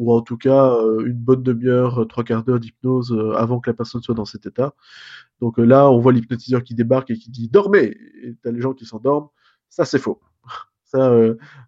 ou 0.01 0.15
en 0.15 0.23
tout 0.23 0.39
cas 0.39 0.73
euh, 0.73 1.05
une 1.05 1.19
bonne 1.19 1.43
demi-heure, 1.43 2.01
euh, 2.01 2.05
trois 2.07 2.25
quarts 2.25 2.43
d'heure 2.43 2.59
d'hypnose 2.59 3.13
euh, 3.13 3.35
avant 3.37 3.61
que 3.61 3.69
la 3.69 3.75
personne 3.75 4.01
soit 4.01 4.15
dans 4.15 4.25
cet 4.25 4.47
état. 4.47 4.75
Donc 5.41 5.59
là, 5.59 5.91
on 5.91 5.99
voit 6.01 6.13
l'hypnotiseur 6.13 6.65
qui 6.65 6.75
débarque 6.75 7.11
et 7.11 7.19
qui 7.19 7.31
dit 7.31 7.49
dormez, 7.51 7.97
et 8.23 8.35
t'as 8.43 8.51
les 8.51 8.63
gens 8.63 8.73
qui 8.73 8.87
s'endorment. 8.87 9.29
Ça, 9.69 9.85
c'est 9.85 9.99
faux. 9.99 10.21
Ça, 10.85 11.13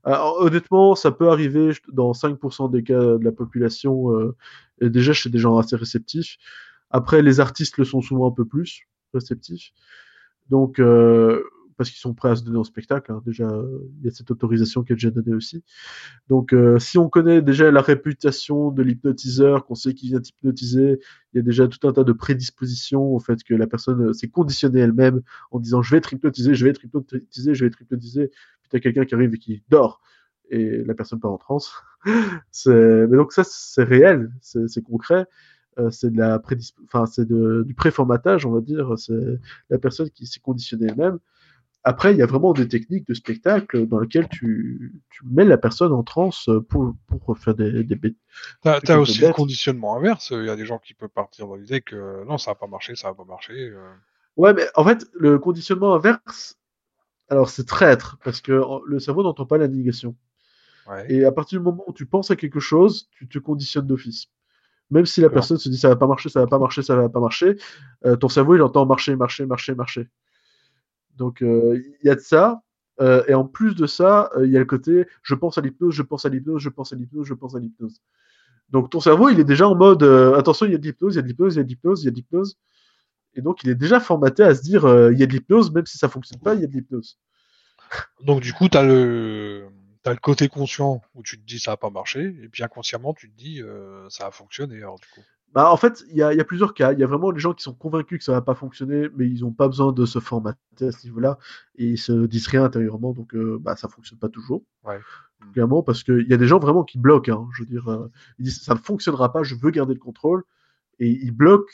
alors, 0.02 0.40
honnêtement, 0.40 0.96
ça 0.96 1.12
peut 1.12 1.28
arriver 1.30 1.70
dans 1.92 2.10
5% 2.10 2.72
des 2.72 2.82
cas 2.82 2.98
de 2.98 3.24
la 3.24 3.30
population. 3.30 4.10
et 4.80 4.90
déjà, 4.90 5.12
chez 5.12 5.30
des 5.30 5.38
gens 5.38 5.58
assez 5.58 5.76
réceptifs. 5.76 6.38
Après, 6.90 7.22
les 7.22 7.38
artistes 7.38 7.78
le 7.78 7.84
sont 7.84 8.00
souvent 8.00 8.26
un 8.28 8.32
peu 8.32 8.44
plus 8.44 8.88
réceptifs. 9.14 9.70
Donc, 10.50 10.82
parce 11.82 11.90
qu'ils 11.90 12.00
sont 12.00 12.14
prêts 12.14 12.30
à 12.30 12.36
se 12.36 12.44
donner 12.44 12.58
en 12.58 12.64
spectacle. 12.64 13.10
hein. 13.10 13.22
Déjà, 13.26 13.48
il 13.98 14.04
y 14.04 14.08
a 14.08 14.10
cette 14.12 14.30
autorisation 14.30 14.82
qui 14.84 14.92
est 14.92 14.96
déjà 14.96 15.10
donnée 15.10 15.34
aussi. 15.34 15.64
Donc, 16.28 16.52
euh, 16.52 16.78
si 16.78 16.96
on 16.98 17.08
connaît 17.08 17.42
déjà 17.42 17.70
la 17.70 17.80
réputation 17.80 18.70
de 18.70 18.82
l'hypnotiseur, 18.82 19.66
qu'on 19.66 19.74
sait 19.74 19.94
qu'il 19.94 20.10
vient 20.10 20.20
t'hypnotiser, 20.20 21.00
il 21.32 21.36
y 21.36 21.40
a 21.40 21.42
déjà 21.42 21.66
tout 21.66 21.86
un 21.88 21.92
tas 21.92 22.04
de 22.04 22.12
prédispositions 22.12 23.02
au 23.02 23.18
fait 23.18 23.42
que 23.42 23.54
la 23.54 23.66
personne 23.66 24.12
s'est 24.14 24.28
conditionnée 24.28 24.80
elle-même 24.80 25.22
en 25.50 25.58
disant 25.58 25.82
je 25.82 25.90
vais 25.90 25.98
être 25.98 26.12
hypnotisé, 26.12 26.54
je 26.54 26.64
vais 26.64 26.70
être 26.70 26.84
hypnotisé, 26.84 27.54
je 27.54 27.64
vais 27.64 27.68
être 27.68 27.82
hypnotisé. 27.82 28.28
Puis 28.28 28.70
t'as 28.70 28.78
quelqu'un 28.78 29.04
qui 29.04 29.14
arrive 29.14 29.34
et 29.34 29.38
qui 29.38 29.62
dort 29.68 30.00
et 30.50 30.84
la 30.84 30.94
personne 30.94 31.18
part 31.18 31.32
en 31.32 31.38
transe. 31.38 31.72
Mais 32.66 33.16
donc 33.16 33.32
ça, 33.32 33.42
c'est 33.44 33.84
réel, 33.84 34.30
c'est 34.40 34.82
concret. 34.82 35.26
Euh, 35.78 35.90
c'est 35.90 36.12
prédisp... 36.42 36.76
enfin, 36.84 37.06
c'est 37.06 37.26
du 37.26 37.74
préformatage, 37.74 38.46
on 38.46 38.50
va 38.52 38.60
dire. 38.60 38.98
C'est 38.98 39.40
la 39.70 39.78
personne 39.78 40.10
qui 40.10 40.26
s'est 40.26 40.40
conditionnée 40.40 40.86
elle-même. 40.88 41.18
Après, 41.84 42.12
il 42.12 42.18
y 42.18 42.22
a 42.22 42.26
vraiment 42.26 42.52
des 42.52 42.68
techniques 42.68 43.08
de 43.08 43.14
spectacle 43.14 43.86
dans 43.86 43.98
lesquelles 43.98 44.28
tu, 44.28 45.02
tu 45.10 45.24
mets 45.26 45.44
la 45.44 45.58
personne 45.58 45.92
en 45.92 46.04
transe 46.04 46.48
pour, 46.68 46.94
pour 47.08 47.36
faire 47.38 47.54
des, 47.54 47.82
des 47.82 47.96
bêtes. 47.96 48.14
T'as 48.62 48.80
peu 48.80 48.94
aussi 48.94 49.20
le 49.20 49.26
bêtes. 49.26 49.36
conditionnement 49.36 49.96
inverse. 49.96 50.30
Il 50.30 50.44
y 50.44 50.50
a 50.50 50.56
des 50.56 50.64
gens 50.64 50.78
qui 50.78 50.94
peuvent 50.94 51.08
partir 51.08 51.48
dans 51.48 51.56
l'idée 51.56 51.80
que 51.80 52.24
non, 52.24 52.38
ça 52.38 52.52
va 52.52 52.54
pas 52.54 52.68
marcher, 52.68 52.94
ça 52.94 53.08
va 53.08 53.14
pas 53.14 53.24
marcher. 53.24 53.70
euh. 53.70 53.92
Ouais, 54.36 54.54
mais 54.54 54.66
en 54.76 54.84
fait, 54.84 55.06
le 55.14 55.38
conditionnement 55.38 55.94
inverse, 55.94 56.56
alors 57.28 57.50
c'est 57.50 57.66
traître, 57.66 58.18
parce 58.24 58.40
que 58.40 58.62
le 58.86 58.98
cerveau 59.00 59.22
n'entend 59.22 59.46
pas 59.46 59.58
la 59.58 59.68
négation. 59.68 60.16
Ouais. 60.88 61.12
Et 61.12 61.24
à 61.24 61.32
partir 61.32 61.58
du 61.58 61.64
moment 61.64 61.84
où 61.86 61.92
tu 61.92 62.06
penses 62.06 62.30
à 62.30 62.36
quelque 62.36 62.60
chose, 62.60 63.08
tu 63.12 63.28
te 63.28 63.38
conditionnes 63.38 63.86
d'office. 63.86 64.26
Même 64.90 65.06
si 65.06 65.20
la 65.20 65.30
personne 65.30 65.56
se 65.56 65.68
dit 65.68 65.78
ça 65.78 65.88
va 65.88 65.96
pas 65.96 66.06
marcher, 66.06 66.28
ça 66.28 66.40
va 66.40 66.46
pas 66.46 66.58
marcher, 66.58 66.82
ça 66.82 66.94
va 66.96 67.08
pas 67.08 67.20
marcher, 67.20 67.56
euh, 68.04 68.16
ton 68.16 68.28
cerveau 68.28 68.54
il 68.56 68.62
entend 68.62 68.84
marcher, 68.84 69.16
marcher, 69.16 69.46
marcher, 69.46 69.74
marcher. 69.74 70.08
Donc 71.16 71.42
euh, 71.42 71.82
il 72.02 72.06
y 72.06 72.10
a 72.10 72.14
de 72.14 72.20
ça. 72.20 72.62
Euh, 73.00 73.24
et 73.26 73.34
en 73.34 73.46
plus 73.46 73.74
de 73.74 73.86
ça, 73.86 74.30
euh, 74.36 74.46
il 74.46 74.52
y 74.52 74.56
a 74.56 74.60
le 74.60 74.66
côté 74.66 75.06
je 75.22 75.34
pense 75.34 75.56
à 75.56 75.60
l'hypnose, 75.62 75.94
je 75.94 76.02
pense 76.02 76.26
à 76.26 76.28
l'hypnose, 76.28 76.60
je 76.60 76.68
pense 76.68 76.92
à 76.92 76.96
l'hypnose, 76.96 77.26
je 77.26 77.34
pense 77.34 77.54
à 77.54 77.58
l'hypnose. 77.58 78.00
Donc 78.68 78.90
ton 78.90 79.00
cerveau 79.00 79.28
il 79.30 79.40
est 79.40 79.44
déjà 79.44 79.68
en 79.68 79.74
mode 79.74 80.02
attention, 80.02 80.66
il 80.66 80.72
y 80.72 80.74
a 80.74 80.78
de 80.78 80.84
l'hypnose, 80.84 81.14
il 81.14 81.16
y 81.16 81.18
a 81.18 81.22
de 81.22 81.28
l'hypnose, 81.28 81.54
il 81.54 81.56
y 81.56 81.60
a 81.60 81.62
de 81.64 81.68
l'hypnose, 81.68 82.02
il 82.02 82.04
y 82.04 82.08
a 82.08 82.10
de 82.10 82.16
l'hypnose. 82.16 82.58
Et 83.34 83.40
donc 83.40 83.64
il 83.64 83.70
est 83.70 83.74
déjà 83.74 83.98
formaté 83.98 84.42
à 84.42 84.54
se 84.54 84.62
dire 84.62 84.84
il 85.10 85.18
y 85.18 85.22
a 85.22 85.26
de 85.26 85.32
l'hypnose, 85.32 85.72
même 85.72 85.86
si 85.86 85.98
ça 85.98 86.08
fonctionne 86.08 86.40
pas, 86.40 86.54
il 86.54 86.60
y 86.60 86.64
a 86.64 86.66
de 86.66 86.72
l'hypnose. 86.72 87.18
Donc 88.22 88.40
du 88.40 88.52
coup, 88.52 88.68
t'as 88.68 88.82
le 88.82 89.68
t'as 90.02 90.12
le 90.12 90.18
côté 90.18 90.48
conscient 90.48 91.00
où 91.14 91.22
tu 91.22 91.38
te 91.38 91.46
dis 91.46 91.58
ça 91.58 91.72
va 91.72 91.76
pas 91.76 91.90
marcher, 91.90 92.36
et 92.42 92.48
puis 92.48 92.62
inconsciemment 92.62 93.14
tu 93.14 93.30
te 93.30 93.36
dis 93.36 93.62
ça 94.10 94.26
a 94.26 94.30
fonctionné. 94.30 94.76
Alors 94.76 94.98
du 94.98 95.08
coup. 95.08 95.22
Bah, 95.52 95.70
en 95.70 95.76
fait, 95.76 96.02
il 96.08 96.14
y 96.14 96.18
y 96.18 96.22
a 96.22 96.44
plusieurs 96.44 96.72
cas. 96.72 96.92
Il 96.92 96.98
y 96.98 97.02
a 97.02 97.06
vraiment 97.06 97.30
des 97.32 97.40
gens 97.40 97.52
qui 97.52 97.62
sont 97.62 97.74
convaincus 97.74 98.18
que 98.18 98.24
ça 98.24 98.32
va 98.32 98.40
pas 98.40 98.54
fonctionner, 98.54 99.08
mais 99.16 99.28
ils 99.28 99.42
n'ont 99.42 99.52
pas 99.52 99.68
besoin 99.68 99.92
de 99.92 100.06
se 100.06 100.18
formater 100.18 100.86
à 100.86 100.92
ce 100.92 101.06
niveau-là, 101.06 101.38
et 101.76 101.86
ils 101.86 101.98
se 101.98 102.26
disent 102.26 102.46
rien 102.46 102.64
intérieurement, 102.64 103.12
donc 103.12 103.34
euh, 103.34 103.58
bah, 103.60 103.76
ça 103.76 103.88
fonctionne 103.88 104.18
pas 104.18 104.30
toujours. 104.30 104.62
Ouais. 104.84 104.98
Clairement, 105.52 105.82
parce 105.82 106.04
qu'il 106.04 106.26
y 106.28 106.32
a 106.32 106.36
des 106.36 106.46
gens 106.46 106.58
vraiment 106.58 106.84
qui 106.84 106.98
bloquent. 106.98 107.32
Hein, 107.32 107.48
je 107.54 107.62
veux 107.62 107.68
dire, 107.68 107.88
euh, 107.90 108.10
ils 108.38 108.44
disent 108.44 108.62
ça 108.62 108.74
ne 108.74 108.78
fonctionnera 108.78 109.32
pas, 109.32 109.42
je 109.42 109.54
veux 109.54 109.70
garder 109.70 109.92
le 109.94 110.00
contrôle, 110.00 110.44
et 110.98 111.08
ils 111.08 111.32
bloquent. 111.32 111.72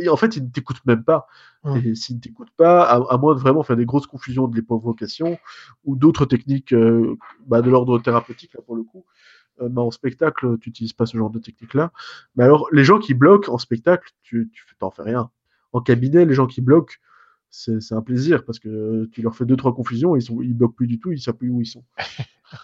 Et 0.00 0.08
en 0.08 0.16
fait, 0.16 0.36
ils 0.36 0.44
ne 0.44 0.48
t'écoutent 0.48 0.84
même 0.86 1.04
pas. 1.04 1.26
Mm. 1.64 1.76
Et 1.76 1.94
s'ils 1.94 2.16
ne 2.16 2.20
t'écoutent 2.20 2.54
pas, 2.56 2.82
à, 2.82 2.94
à 3.12 3.18
moins 3.18 3.34
de 3.34 3.40
vraiment 3.40 3.62
faire 3.62 3.76
des 3.76 3.84
grosses 3.84 4.06
confusions 4.06 4.48
de 4.48 4.56
l'évocation 4.56 5.38
ou 5.84 5.96
d'autres 5.96 6.24
techniques 6.24 6.72
euh, 6.72 7.18
bah, 7.46 7.60
de 7.60 7.68
l'ordre 7.68 7.98
thérapeutique, 7.98 8.54
là, 8.54 8.62
pour 8.64 8.74
le 8.74 8.84
coup, 8.84 9.04
bah, 9.68 9.82
en 9.82 9.90
spectacle, 9.90 10.56
tu 10.60 10.70
n'utilises 10.70 10.92
pas 10.92 11.06
ce 11.06 11.16
genre 11.16 11.30
de 11.30 11.38
technique-là. 11.38 11.92
Mais 12.36 12.44
alors, 12.44 12.68
les 12.72 12.84
gens 12.84 12.98
qui 12.98 13.14
bloquent 13.14 13.52
en 13.52 13.58
spectacle, 13.58 14.10
tu, 14.22 14.50
t'en 14.78 14.90
fais 14.90 15.02
rien. 15.02 15.30
En 15.72 15.80
cabinet, 15.80 16.24
les 16.24 16.34
gens 16.34 16.46
qui 16.46 16.60
bloquent, 16.60 16.94
c'est 17.50 17.92
un 17.92 18.02
plaisir 18.02 18.44
parce 18.44 18.58
que 18.58 19.06
tu 19.12 19.22
leur 19.22 19.34
fais 19.34 19.44
deux, 19.44 19.56
trois 19.56 19.74
confusions, 19.74 20.14
ils, 20.16 20.22
sont, 20.22 20.40
ils 20.40 20.54
bloquent 20.54 20.74
plus 20.76 20.86
du 20.86 20.98
tout, 21.00 21.12
ils 21.12 21.20
savent 21.20 21.34
plus 21.34 21.50
où 21.50 21.60
ils 21.60 21.66
sont. 21.66 21.84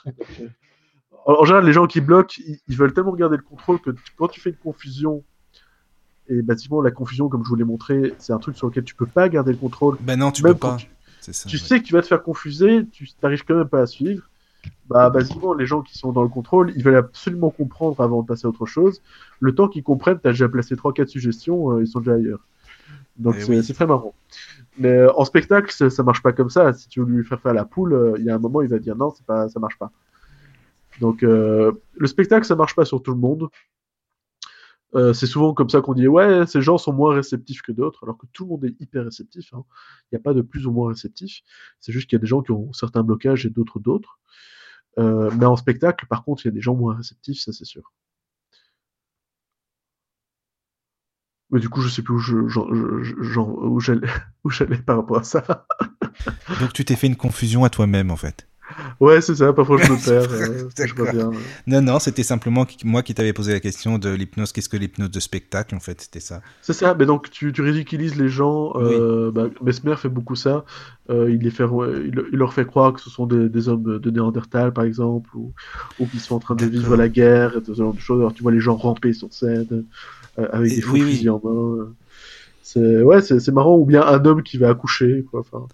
Euh, 0.06 0.10
en, 1.27 1.44
général, 1.44 1.66
les 1.66 1.73
gens 1.73 1.86
qui 1.86 2.01
bloquent, 2.01 2.35
ils, 2.39 2.59
ils 2.68 2.77
veulent 2.77 2.93
tellement 2.94 3.14
garder 3.14 3.36
le 3.36 3.43
contrôle 3.43 3.81
que 3.81 3.90
tu- 3.90 4.12
quand 4.16 4.28
tu 4.28 4.40
fais 4.40 4.51
une 4.51 4.56
confusion, 4.56 5.24
et 6.28 6.43
bâtiment, 6.43 6.81
la 6.82 6.90
confusion, 6.90 7.28
comme 7.28 7.44
je 7.44 7.48
vous 7.48 7.55
l'ai 7.55 7.64
montré, 7.64 8.14
c'est 8.18 8.32
un 8.32 8.39
truc 8.39 8.56
sur 8.56 8.66
lequel 8.68 8.85
tu 8.85 8.94
peux 8.97 9.06
pas 9.06 9.28
garder 9.28 9.52
le 9.52 9.59
contrôle. 9.59 9.97
Ben 10.01 10.16
non, 10.18 10.31
tu 10.32 10.43
Même 10.43 10.55
peux 10.55 10.59
pas. 10.59 10.77
tu- 10.77 10.89
C'est 11.20 11.32
ça. 11.32 11.48
tu 11.48 11.56
ouais. 11.56 11.62
sais 11.62 11.81
que 11.81 11.85
tu 11.86 11.93
vas 11.93 12.02
te 12.02 12.06
faire 12.09 12.23
confuser, 12.23 12.86
tu 12.90 13.09
n'arrives 13.23 13.44
quand 13.44 13.55
même 13.56 13.68
pas 13.68 13.81
à 13.82 13.86
suivre. 13.86 14.28
Bah, 14.88 15.10
basiquement, 15.10 15.52
les 15.55 15.66
gens 15.66 15.82
qui 15.82 15.98
sont 15.98 16.12
dans 16.12 16.22
le 16.22 16.28
contrôle, 16.28 16.72
ils 16.76 16.82
veulent 16.84 16.97
absolument 16.97 17.51
comprendre 17.51 18.01
avant 18.01 18.22
de 18.22 18.26
passer 18.26 18.47
à 18.47 18.48
autre 18.51 18.66
chose. 18.66 19.02
Le 19.40 19.55
temps 19.55 19.68
qu'ils 19.68 19.82
comprennent, 19.82 20.20
tu 20.20 20.28
as 20.28 20.32
déjà 20.32 20.48
placé 20.48 20.76
3-4 20.76 21.09
suggestions, 21.09 21.72
euh, 21.72 21.82
ils 21.82 21.88
sont 21.88 22.01
déjà 22.01 22.14
ailleurs. 22.14 22.47
Donc 23.16 23.34
Eh 23.38 23.43
c'est 23.43 23.56
oui. 23.56 23.72
très 23.74 23.86
marrant. 23.86 24.14
Mais 24.78 24.90
euh, 24.90 25.12
en 25.16 25.24
spectacle, 25.24 25.72
ça, 25.72 25.90
ça 25.90 26.02
marche 26.02 26.22
pas 26.22 26.32
comme 26.32 26.51
ça. 26.51 26.72
Si 26.72 26.88
tu 26.88 27.01
veux 27.01 27.06
lui 27.06 27.24
faire 27.24 27.40
faire 27.40 27.55
la 27.55 27.64
poule, 27.64 27.94
euh, 27.94 28.14
il 28.18 28.24
y 28.24 28.30
a 28.30 28.34
un 28.34 28.38
moment, 28.38 28.62
il 28.62 28.68
va 28.68 28.78
dire 28.78 28.94
non, 28.97 29.12
pas, 29.26 29.48
ça 29.48 29.59
marche 29.59 29.78
pas. 29.78 29.90
Donc 31.01 31.20
le 31.22 32.06
spectacle, 32.06 32.47
ça 32.47 32.56
marche 32.56 32.74
pas 32.74 32.86
sur 32.86 33.02
tout 33.02 33.12
le 33.12 33.18
monde. 33.18 33.48
Euh, 34.94 35.12
c'est 35.12 35.26
souvent 35.26 35.52
comme 35.52 35.68
ça 35.68 35.80
qu'on 35.82 35.93
dit 35.94 36.09
ouais, 36.09 36.47
ces 36.47 36.62
gens 36.62 36.78
sont 36.78 36.93
moins 36.93 37.14
réceptifs 37.14 37.60
que 37.60 37.72
d'autres, 37.72 38.05
alors 38.05 38.16
que 38.16 38.26
tout 38.32 38.44
le 38.44 38.51
monde 38.51 38.64
est 38.64 38.80
hyper 38.80 39.05
réceptif. 39.05 39.52
hein. 39.52 39.64
Il 40.10 40.14
n'y 40.14 40.20
a 40.20 40.22
pas 40.22 40.32
de 40.32 40.40
plus 40.43 40.66
ou 40.66 40.70
moins 40.72 40.88
réceptif. 40.88 41.40
C'est 41.80 41.93
juste 41.93 42.09
qu'il 42.09 42.16
y 42.16 42.20
a 42.20 42.22
des 42.22 42.26
gens 42.26 42.40
qui 42.40 42.52
ont 42.52 42.72
certains 42.72 43.02
blocages 43.02 43.44
et 43.44 43.51
d'autres 43.51 43.78
d'autres. 43.78 44.18
Euh, 44.98 45.31
mais 45.36 45.47
en 45.47 45.56
spectacle, 45.56 46.06
par 46.06 46.24
contre, 46.24 46.44
il 46.44 46.48
y 46.48 46.51
a 46.51 46.55
des 46.55 46.60
gens 46.60 46.74
moins 46.74 46.94
réceptifs, 46.94 47.40
ça 47.40 47.52
c'est 47.52 47.64
sûr. 47.64 47.93
Mais 51.51 51.60
du 51.60 51.68
coup, 51.68 51.81
je 51.81 51.89
sais 51.89 52.02
plus 52.02 52.14
où 52.14 52.20
j'allais 54.51 54.78
par 54.78 54.97
rapport 54.97 55.18
à 55.18 55.24
ça. 55.24 55.66
Donc 56.60 56.73
tu 56.73 56.85
t'es 56.85 56.97
fait 56.97 57.06
une 57.06 57.16
confusion 57.16 57.64
à 57.64 57.70
toi-même 57.70 58.10
en 58.10 58.16
fait. 58.16 58.48
Ouais, 59.00 59.20
c'est 59.20 59.34
ça, 59.36 59.52
parfois 59.52 59.78
je 59.82 59.90
me 59.92 59.96
perds. 60.04 60.32
euh, 60.32 60.68
je 60.76 61.18
euh. 61.18 61.30
Non, 61.66 61.82
non, 61.82 61.98
c'était 61.98 62.22
simplement 62.22 62.66
moi 62.84 63.02
qui 63.02 63.14
t'avais 63.14 63.32
posé 63.32 63.52
la 63.52 63.60
question 63.60 63.98
de 63.98 64.10
l'hypnose. 64.10 64.52
Qu'est-ce 64.52 64.68
que 64.68 64.76
l'hypnose 64.76 65.10
de 65.10 65.20
spectacle 65.20 65.74
en 65.74 65.80
fait 65.80 66.00
C'était 66.00 66.20
ça. 66.20 66.40
C'est 66.62 66.72
ça, 66.72 66.94
mais 66.98 67.06
donc 67.06 67.30
tu, 67.30 67.52
tu 67.52 67.62
ridiculises 67.62 68.16
les 68.16 68.28
gens. 68.28 68.72
Euh, 68.76 69.30
bah, 69.30 69.46
Mesmer 69.62 69.96
fait 69.96 70.08
beaucoup 70.08 70.36
ça. 70.36 70.64
Euh, 71.10 71.30
il, 71.30 71.38
les 71.42 71.50
fait, 71.50 71.64
il, 71.64 72.22
il 72.32 72.38
leur 72.38 72.52
fait 72.52 72.64
croire 72.66 72.92
que 72.92 73.00
ce 73.00 73.10
sont 73.10 73.26
des, 73.26 73.48
des 73.48 73.68
hommes 73.68 73.98
de 73.98 74.10
Néandertal, 74.10 74.72
par 74.72 74.84
exemple, 74.84 75.30
ou, 75.34 75.52
ou 76.00 76.06
qu'ils 76.06 76.20
sont 76.20 76.34
en 76.34 76.40
train 76.40 76.54
de 76.56 76.66
vivre 76.66 76.96
la 76.96 77.08
guerre 77.08 77.56
et 77.56 77.64
ce 77.64 77.74
genre 77.74 77.94
de 77.94 78.00
choses. 78.00 78.20
Alors 78.20 78.34
tu 78.34 78.42
vois 78.42 78.52
les 78.52 78.60
gens 78.60 78.76
ramper 78.76 79.12
sur 79.12 79.32
scène 79.32 79.84
euh, 80.38 80.48
avec 80.52 80.72
Et- 80.72 80.76
des 80.76 80.80
faux 80.82 80.92
oui, 80.94 81.02
oui. 81.02 81.10
fusils 81.12 81.30
en 81.30 81.40
main. 81.44 81.88
C'est 82.62 83.02
ouais, 83.02 83.20
c'est 83.20 83.38
c'est 83.38 83.52
marrant. 83.52 83.76
Ou 83.76 83.84
bien 83.86 84.04
un 84.04 84.24
homme 84.24 84.42
qui 84.42 84.58
va 84.58 84.70
accoucher, 84.70 85.24
quoi. 85.30 85.40
Enfin, 85.40 85.66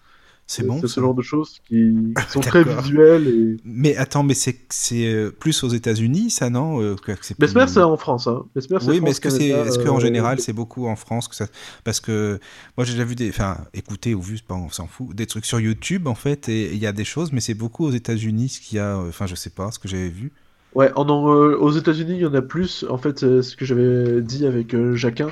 C'est 0.47 0.67
bon. 0.67 0.79
C'est 0.81 0.89
ce 0.89 1.01
genre 1.01 1.15
de 1.15 1.23
choses 1.23 1.61
qui, 1.67 1.95
qui 2.15 2.31
sont 2.31 2.41
très 2.41 2.63
visuelles. 2.63 3.27
Et... 3.27 3.57
Mais 3.65 3.97
attends, 3.97 4.23
mais 4.23 4.35
c'est 4.35 4.57
euh, 4.93 5.31
plus 5.31 5.63
aux 5.65 5.69
États-Unis, 5.69 6.31
ça 6.31 6.51
non 6.51 6.83
euh, 6.83 6.97
Mesmer, 7.39 7.65
plus- 7.65 7.73
c'est 7.73 7.81
en 7.81 7.97
France. 7.97 8.27
Hein. 8.27 8.45
Mesmer, 8.55 8.79
Oui, 8.87 9.01
mais 9.01 9.11
est-ce 9.11 9.21
que 9.21 9.31
c'est, 9.31 9.49
Canada, 9.49 9.69
est-ce 9.69 9.79
que 9.79 9.89
en 9.89 9.97
euh, 9.97 10.01
général 10.01 10.41
c'est 10.41 10.53
beaucoup 10.53 10.87
en 10.87 10.97
France 10.97 11.29
que 11.29 11.35
ça, 11.35 11.47
parce 11.85 12.01
que 12.01 12.39
moi 12.77 12.85
j'ai 12.85 12.93
déjà 12.93 13.05
vu 13.05 13.15
des, 13.15 13.31
enfin, 13.31 13.59
écouté 13.73 14.15
ou 14.15 14.21
vu, 14.21 14.39
pas, 14.47 14.55
on 14.55 14.69
s'en 14.69 14.87
fout, 14.87 15.15
des 15.15 15.27
trucs 15.27 15.47
sur 15.47 15.59
YouTube 15.61 16.07
en 16.07 16.15
fait, 16.15 16.49
et 16.49 16.73
il 16.73 16.79
y 16.79 16.87
a 16.87 16.93
des 16.93 17.05
choses, 17.05 17.33
mais 17.33 17.41
c'est 17.41 17.55
beaucoup 17.55 17.87
aux 17.87 17.93
États-Unis 17.93 18.49
ce 18.51 18.61
qu'il 18.61 18.77
y 18.77 18.81
a, 18.81 18.97
euh, 18.99 19.09
enfin, 19.09 19.27
je 19.27 19.35
sais 19.35 19.51
pas, 19.51 19.71
ce 19.71 19.79
que 19.79 19.89
j'avais 19.89 20.11
vu. 20.11 20.33
Ouais, 20.75 20.91
en, 20.97 21.07
euh, 21.09 21.57
aux 21.57 21.71
États-Unis, 21.73 22.15
il 22.15 22.21
y 22.23 22.27
en 22.27 22.35
a 22.35 22.43
plus. 22.43 22.85
En 22.89 22.97
fait, 22.99 23.23
euh, 23.23 23.43
ce 23.43 23.57
que 23.57 23.65
j'avais 23.65 24.23
dit 24.23 24.47
avec 24.47 24.75
euh, 24.75 24.95
Jacquin, 24.97 25.31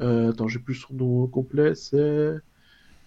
euh, 0.00 0.30
attends, 0.30 0.48
j'ai 0.48 0.58
plus 0.58 0.74
son 0.74 0.94
nom 0.94 1.26
complet, 1.26 1.74
c'est 1.74 2.34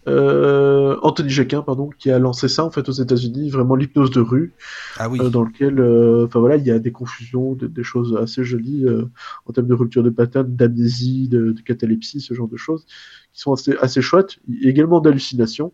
euh, 0.07 0.97
Anthony 1.01 1.29
Jacquin, 1.29 1.61
pardon, 1.61 1.89
qui 1.99 2.09
a 2.11 2.19
lancé 2.19 2.47
ça 2.47 2.65
en 2.65 2.71
fait 2.71 2.87
aux 2.89 2.93
États-Unis, 2.93 3.49
vraiment 3.49 3.75
l'hypnose 3.75 4.11
de 4.11 4.21
rue, 4.21 4.53
Ah 4.97 5.09
oui. 5.09 5.19
euh, 5.21 5.29
dans 5.29 5.43
lequel, 5.43 5.79
euh, 5.79 6.25
enfin 6.25 6.39
voilà, 6.39 6.55
il 6.57 6.65
y 6.65 6.71
a 6.71 6.79
des 6.79 6.91
confusions, 6.91 7.53
des, 7.55 7.67
des 7.67 7.83
choses 7.83 8.15
assez 8.21 8.43
jolies 8.43 8.85
euh, 8.85 9.05
en 9.45 9.53
termes 9.53 9.67
de 9.67 9.73
rupture 9.73 10.03
de 10.03 10.09
pattern, 10.09 10.55
d'amnésie, 10.55 11.27
de, 11.27 11.51
de 11.51 11.61
catalepsie, 11.61 12.21
ce 12.21 12.33
genre 12.33 12.47
de 12.47 12.57
choses, 12.57 12.85
qui 13.33 13.41
sont 13.41 13.53
assez, 13.53 13.75
assez 13.81 14.01
chouettes. 14.01 14.39
Et 14.61 14.69
également 14.69 15.01
d'hallucinations. 15.01 15.73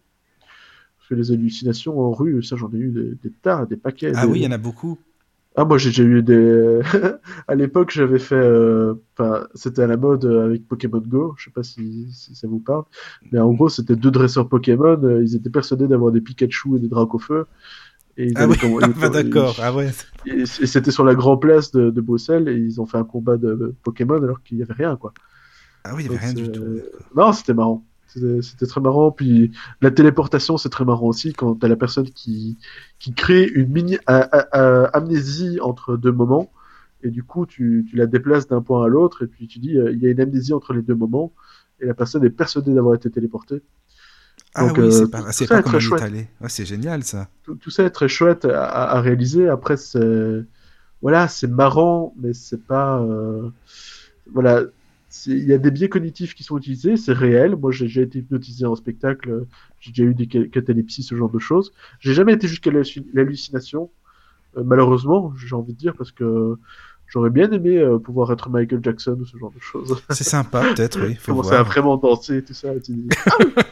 Parce 0.98 1.10
que 1.10 1.16
les 1.16 1.32
hallucinations 1.32 2.00
en 2.00 2.12
rue, 2.12 2.42
ça 2.44 2.56
j'en 2.56 2.72
ai 2.74 2.78
eu 2.78 2.90
des, 2.92 3.16
des 3.30 3.32
tas, 3.42 3.66
des 3.66 3.78
paquets. 3.78 4.12
ah 4.16 4.26
des- 4.26 4.32
oui, 4.32 4.40
il 4.40 4.44
y 4.44 4.48
en 4.48 4.52
a 4.52 4.58
beaucoup. 4.58 4.98
Ah, 5.58 5.66
moi 5.66 5.78
j'ai 5.78 5.90
déjà 5.90 6.04
eu 6.04 6.22
des. 6.22 6.82
à 7.48 7.56
l'époque, 7.56 7.92
j'avais 7.92 8.20
fait. 8.20 8.36
euh, 8.36 8.96
Enfin, 9.18 9.48
c'était 9.54 9.84
à 9.84 9.88
la 9.88 9.96
mode 9.96 10.26
euh, 10.26 10.46
avec 10.46 10.68
Pokémon 10.68 11.02
Go. 11.06 11.34
Je 11.38 11.46
sais 11.46 11.52
pas 11.52 11.64
si, 11.64 12.12
si 12.12 12.36
ça 12.36 12.48
vous 12.48 12.60
parle. 12.60 12.84
Mais 13.32 13.40
en 13.40 13.54
gros, 13.54 13.70
c'était 13.70 13.96
deux 13.96 14.12
dresseurs 14.12 14.50
Pokémon. 14.50 15.00
euh, 15.04 15.24
Ils 15.24 15.36
étaient 15.36 15.50
persuadés 15.50 15.88
d'avoir 15.88 16.12
des 16.12 16.20
Pikachu 16.20 16.76
et 16.76 16.80
des 16.80 16.90
Dracofeu. 16.90 17.46
Et 18.18 18.32
Ah 18.36 18.48
oui, 18.48 18.58
ah 18.82 18.88
bah, 19.00 19.10
d'accord. 19.10 19.58
Ah 19.62 19.74
ouais. 19.74 19.92
Et, 20.26 20.46
c'était 20.46 20.92
sur 20.92 21.06
la 21.06 21.16
grande 21.16 21.42
place 21.42 21.72
de, 21.72 21.90
de 21.90 22.02
Bruxelles 22.02 22.50
et 22.50 22.56
ils 22.58 22.82
ont 22.82 22.86
fait 22.86 22.98
un 22.98 23.04
combat 23.06 23.38
de 23.38 23.74
Pokémon 23.84 24.22
alors 24.22 24.42
qu'il 24.44 24.58
y 24.58 24.64
avait 24.64 24.74
rien 24.74 24.96
quoi. 24.98 25.14
Ah 25.86 25.94
oui, 25.96 26.04
il 26.04 26.12
y 26.12 26.16
avait 26.16 26.26
rien 26.26 26.34
du 26.34 26.52
tout. 26.52 26.64
Non, 27.16 27.32
c'était 27.32 27.54
marrant. 27.54 27.86
C'était 28.42 28.66
très 28.66 28.82
marrant. 28.82 29.12
Puis 29.12 29.52
la 29.82 29.92
téléportation, 29.92 30.58
c'est 30.58 30.70
très 30.70 30.86
marrant 30.86 31.08
aussi 31.08 31.34
quand 31.34 31.56
t'as 31.56 31.68
la 31.68 31.76
personne 31.76 32.10
qui, 32.10 32.58
qui 33.00 33.14
crée 33.14 33.44
une 33.48 33.70
mini 33.70 33.98
a- 34.08 34.18
a- 34.22 34.84
a- 34.86 34.86
amnésie 34.98 35.60
entre 35.62 35.98
deux 35.98 36.12
moments. 36.12 36.52
Et 37.04 37.10
du 37.10 37.24
coup, 37.24 37.46
tu, 37.46 37.86
tu 37.90 37.96
la 37.96 38.08
déplaces 38.08 38.48
d'un 38.48 38.62
point 38.62 38.84
à 38.86 38.88
l'autre. 38.88 39.24
Et 39.24 39.28
puis 39.28 39.48
tu 39.48 39.60
dis, 39.60 39.78
euh, 39.78 39.92
il 39.92 40.00
y 40.02 40.08
a 40.08 40.10
une 40.12 40.22
amnésie 40.22 40.54
entre 40.54 40.74
les 40.74 40.82
deux 40.82 40.96
moments. 40.96 41.32
Et 41.80 41.86
la 41.86 41.94
personne 41.94 42.24
est 42.24 42.30
persuadée 42.30 42.74
d'avoir 42.74 42.96
été 42.96 43.10
téléportée. 43.10 43.62
Ah 44.56 44.68
Donc, 44.68 44.78
oui, 44.78 44.86
euh, 44.86 44.92
c'est 44.92 45.06
tout 45.06 45.12
pas, 45.12 45.32
c'est 45.32 45.48
pas 45.48 45.62
comme. 45.62 45.74
Ouais, 46.42 46.50
c'est 46.50 46.66
génial 46.66 47.04
ça. 47.04 47.28
Tout, 47.44 47.56
tout 47.56 47.70
ça 47.70 47.84
est 47.84 47.90
très 47.90 48.08
chouette 48.08 48.46
à, 48.46 48.64
à- 48.64 48.98
à 48.98 49.02
réaliser. 49.02 49.50
Après, 49.50 49.76
c'est 49.78 50.44
voilà, 51.02 51.28
c'est 51.28 51.48
marrant, 51.48 52.14
mais 52.18 52.34
c'est 52.34 52.64
pas 52.66 53.02
euh, 53.02 53.50
voilà. 54.34 54.64
Il 55.26 55.46
y 55.48 55.54
a 55.54 55.58
des 55.58 55.72
biais 55.72 55.90
cognitifs 55.90 56.34
qui 56.36 56.44
sont 56.44 56.58
utilisés, 56.58 56.98
c'est 56.98 57.14
réel. 57.14 57.56
Moi, 57.56 57.72
j'ai 57.72 57.86
déjà 57.86 58.02
été 58.02 58.20
hypnotisé 58.20 58.66
en 58.66 58.76
spectacle, 58.76 59.46
j'ai 59.80 59.92
déjà 59.92 60.04
eu 60.04 60.14
des 60.14 60.28
ca- 60.32 60.48
catalepsies, 60.48 61.04
ce 61.04 61.16
genre 61.16 61.30
de 61.30 61.40
choses. 61.40 61.74
J'ai 62.00 62.14
jamais 62.14 62.34
été 62.34 62.48
jusqu'à 62.48 62.72
l'halluci- 62.72 63.06
l'hallucination, 63.14 63.90
euh, 64.58 64.64
malheureusement, 64.64 65.34
j'ai 65.38 65.56
envie 65.56 65.74
de 65.74 65.78
dire, 65.78 65.94
parce 65.96 66.12
que 66.12 66.56
j'aurais 67.08 67.30
bien 67.30 67.52
aimé 67.52 67.78
euh, 67.78 67.98
pouvoir 68.00 68.32
être 68.32 68.50
Michael 68.50 68.82
Jackson 68.84 69.18
ou 69.20 69.26
ce 69.26 69.38
genre 69.38 69.52
de 69.52 69.60
choses. 69.60 70.02
C'est 70.10 70.24
sympa, 70.24 70.74
peut-être, 70.74 71.00
oui. 71.06 71.16
Faut 71.20 71.32
Commencer 71.32 71.54
à 71.54 71.64
voir. 71.64 71.72
vraiment 71.72 71.98
danser 71.98 72.38
et 72.38 72.44
tout 72.44 72.54
ça. 72.54 72.70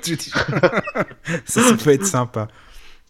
tu 0.02 0.16
dis, 0.16 0.30
ça, 1.46 1.62
ça 1.62 1.76
peut 1.76 1.92
être 1.92 2.06
sympa. 2.06 2.48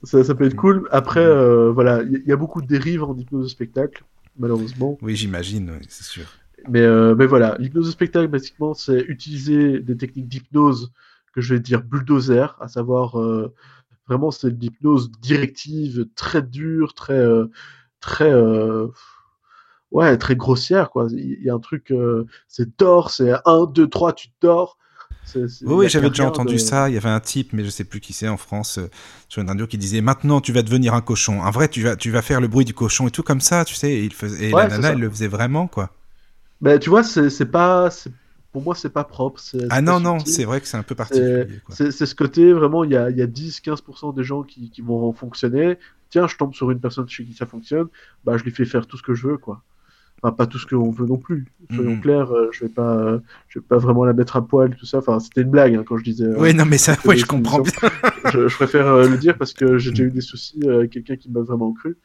Ça, 0.04 0.24
ça 0.24 0.36
peut 0.36 0.46
être 0.46 0.56
cool. 0.56 0.88
Après, 0.92 1.26
euh, 1.26 1.72
voilà, 1.72 2.02
il 2.04 2.24
y, 2.26 2.32
a 2.32 2.36
beaucoup 2.36 2.62
de 2.62 2.68
dérives 2.68 3.04
en 3.04 3.16
hypnose 3.18 3.46
de 3.46 3.50
spectacle, 3.50 4.04
malheureusement. 4.38 4.98
Oui, 5.02 5.16
j'imagine, 5.16 5.72
oui, 5.72 5.86
c'est 5.88 6.04
sûr. 6.04 6.26
Mais, 6.70 6.82
euh, 6.82 7.16
mais 7.16 7.26
voilà, 7.26 7.56
l'hypnose 7.60 7.88
de 7.88 7.92
spectacle, 7.92 8.28
basiquement, 8.28 8.74
c'est 8.74 9.02
utiliser 9.02 9.80
des 9.80 9.98
techniques 9.98 10.28
d'hypnose 10.28 10.92
que 11.34 11.42
je 11.42 11.56
vais 11.56 11.60
dire 11.60 11.82
bulldozer, 11.84 12.56
à 12.60 12.68
savoir 12.68 13.20
euh, 13.20 13.54
vraiment 14.08 14.32
c'est 14.32 14.52
de 14.52 14.60
l'hypnose 14.60 15.12
directive, 15.12 16.06
très 16.16 16.42
dure, 16.42 16.94
très, 16.94 17.14
euh, 17.14 17.48
très, 18.00 18.32
euh, 18.32 18.88
ouais, 19.92 20.18
très 20.18 20.36
grossière 20.36 20.90
quoi. 20.90 21.08
Il 21.12 21.42
y 21.44 21.50
a 21.50 21.54
un 21.54 21.60
truc, 21.60 21.94
c'est 22.48 22.78
dors, 22.78 23.10
c'est 23.12 23.34
1, 23.46 23.66
2, 23.66 23.88
3, 23.88 24.14
tu 24.14 24.28
dors. 24.42 24.78
Oui, 25.66 25.88
j'avais 25.90 26.10
déjà 26.10 26.26
entendu 26.26 26.56
de- 26.56 26.60
ça. 26.60 26.90
Il 26.90 26.94
y 26.96 26.98
avait 26.98 27.10
un 27.10 27.20
type, 27.20 27.54
mais 27.54 27.64
je 27.64 27.70
sais 27.70 27.86
plus 27.86 28.00
qui 28.02 28.12
c'est 28.14 28.28
en 28.28 28.38
France, 28.38 28.78
euh, 28.78 28.90
sur 29.30 29.42
une 29.42 29.48
radio 29.48 29.66
qui 29.66 29.78
disait 29.78 30.02
maintenant 30.02 30.42
tu 30.42 30.52
vas 30.52 30.62
devenir 30.62 30.94
un 30.94 31.02
cochon. 31.02 31.42
En 31.42 31.52
vrai, 31.52 31.70
tu 31.70 31.82
vas, 31.82 31.96
tu 31.96 32.12
vas 32.12 32.22
faire 32.22 32.42
le 32.42 32.48
bruit 32.48 32.66
du 32.66 32.74
cochon 32.74 33.08
et 33.08 33.12
tout 33.12 33.24
comme 33.24 33.42
ça, 33.42 33.64
tu 33.66 33.74
sais. 33.76 33.92
Et, 33.92 34.04
il 34.04 34.14
faisait, 34.14 34.50
et 34.50 34.54
Ouais, 34.54 34.64
la 34.64 34.70
nana, 34.78 34.90
elle 34.90 35.00
le 35.00 35.10
faisait 35.10 35.28
vraiment, 35.28 35.68
quoi. 35.68 35.90
Mais 36.64 36.80
tu 36.80 36.90
vois, 36.90 37.04
c'est 37.04 37.30
c'est 37.30 37.46
pas, 37.46 37.90
pour 38.52 38.62
moi, 38.64 38.74
c'est 38.76 38.90
pas 38.90 39.04
propre. 39.04 39.40
Ah 39.70 39.82
non, 39.82 40.00
non, 40.00 40.20
c'est 40.20 40.46
vrai 40.46 40.62
que 40.62 40.68
c'est 40.68 40.78
un 40.78 40.84
peu 40.84 40.96
particulier, 40.96 41.60
c'est- 41.70 41.92
ce 42.06 42.16
côté, 42.16 42.54
vraiment, 42.54 42.84
il 42.84 42.92
y 42.92 42.96
a, 42.96 43.10
il 43.10 43.18
y 43.18 43.22
a 43.22 43.28
10-15% 43.28 44.14
des 44.14 44.24
gens 44.24 44.44
qui, 44.44 44.70
qui 44.72 44.82
vont 44.82 45.12
fonctionner. 45.14 45.78
Tiens, 46.10 46.28
je 46.28 46.36
tombe 46.38 46.54
sur 46.54 46.72
une 46.72 46.80
personne 46.80 47.08
chez 47.10 47.26
qui 47.26 47.34
ça 47.34 47.46
fonctionne, 47.46 47.88
bah, 48.24 48.38
je 48.38 48.44
lui 48.44 48.52
fais 48.52 48.66
faire 48.66 48.88
tout 48.88 48.98
ce 48.98 49.04
que 49.04 49.14
je 49.14 49.28
veux, 49.28 49.38
quoi. 49.38 49.64
Enfin, 50.22 50.34
pas 50.34 50.48
tout 50.48 50.58
ce 50.60 50.66
qu'on 50.66 50.92
veut 50.92 51.06
non 51.08 51.18
plus. 51.18 51.46
Soyons 51.76 51.96
Mhm. 51.96 52.02
clairs, 52.02 52.32
euh, 52.32 52.50
je 52.54 52.66
vais 52.66 52.70
pas, 52.72 52.96
euh, 52.98 53.20
je 53.50 53.60
vais 53.60 53.66
pas 53.66 53.78
vraiment 53.78 54.06
la 54.06 54.14
mettre 54.14 54.38
à 54.38 54.48
poil, 54.48 54.76
tout 54.76 54.86
ça. 54.86 55.00
Enfin, 55.00 55.20
c'était 55.20 55.42
une 55.42 55.50
blague 55.50 55.76
hein, 55.76 55.84
quand 55.86 55.98
je 55.98 56.04
disais. 56.04 56.26
euh, 56.26 56.40
Oui, 56.40 56.54
non, 56.54 56.66
mais 56.66 56.78
ça, 56.78 56.96
ouais, 57.06 57.18
je 57.18 57.26
comprends 57.26 57.60
bien. 57.60 57.74
je, 58.32 58.48
je 58.48 58.56
préfère 58.56 58.88
euh, 58.88 59.08
le 59.08 59.18
dire 59.18 59.38
parce 59.38 59.54
que 59.54 59.78
j'ai 59.78 59.90
déjà 59.96 60.04
eu 60.06 60.12
des 60.12 60.22
soucis 60.22 60.62
euh, 60.64 60.78
avec 60.80 60.92
quelqu'un 60.92 61.18
qui 61.18 61.30
m'a 61.30 61.42
vraiment 61.42 61.74
cru. 61.74 61.98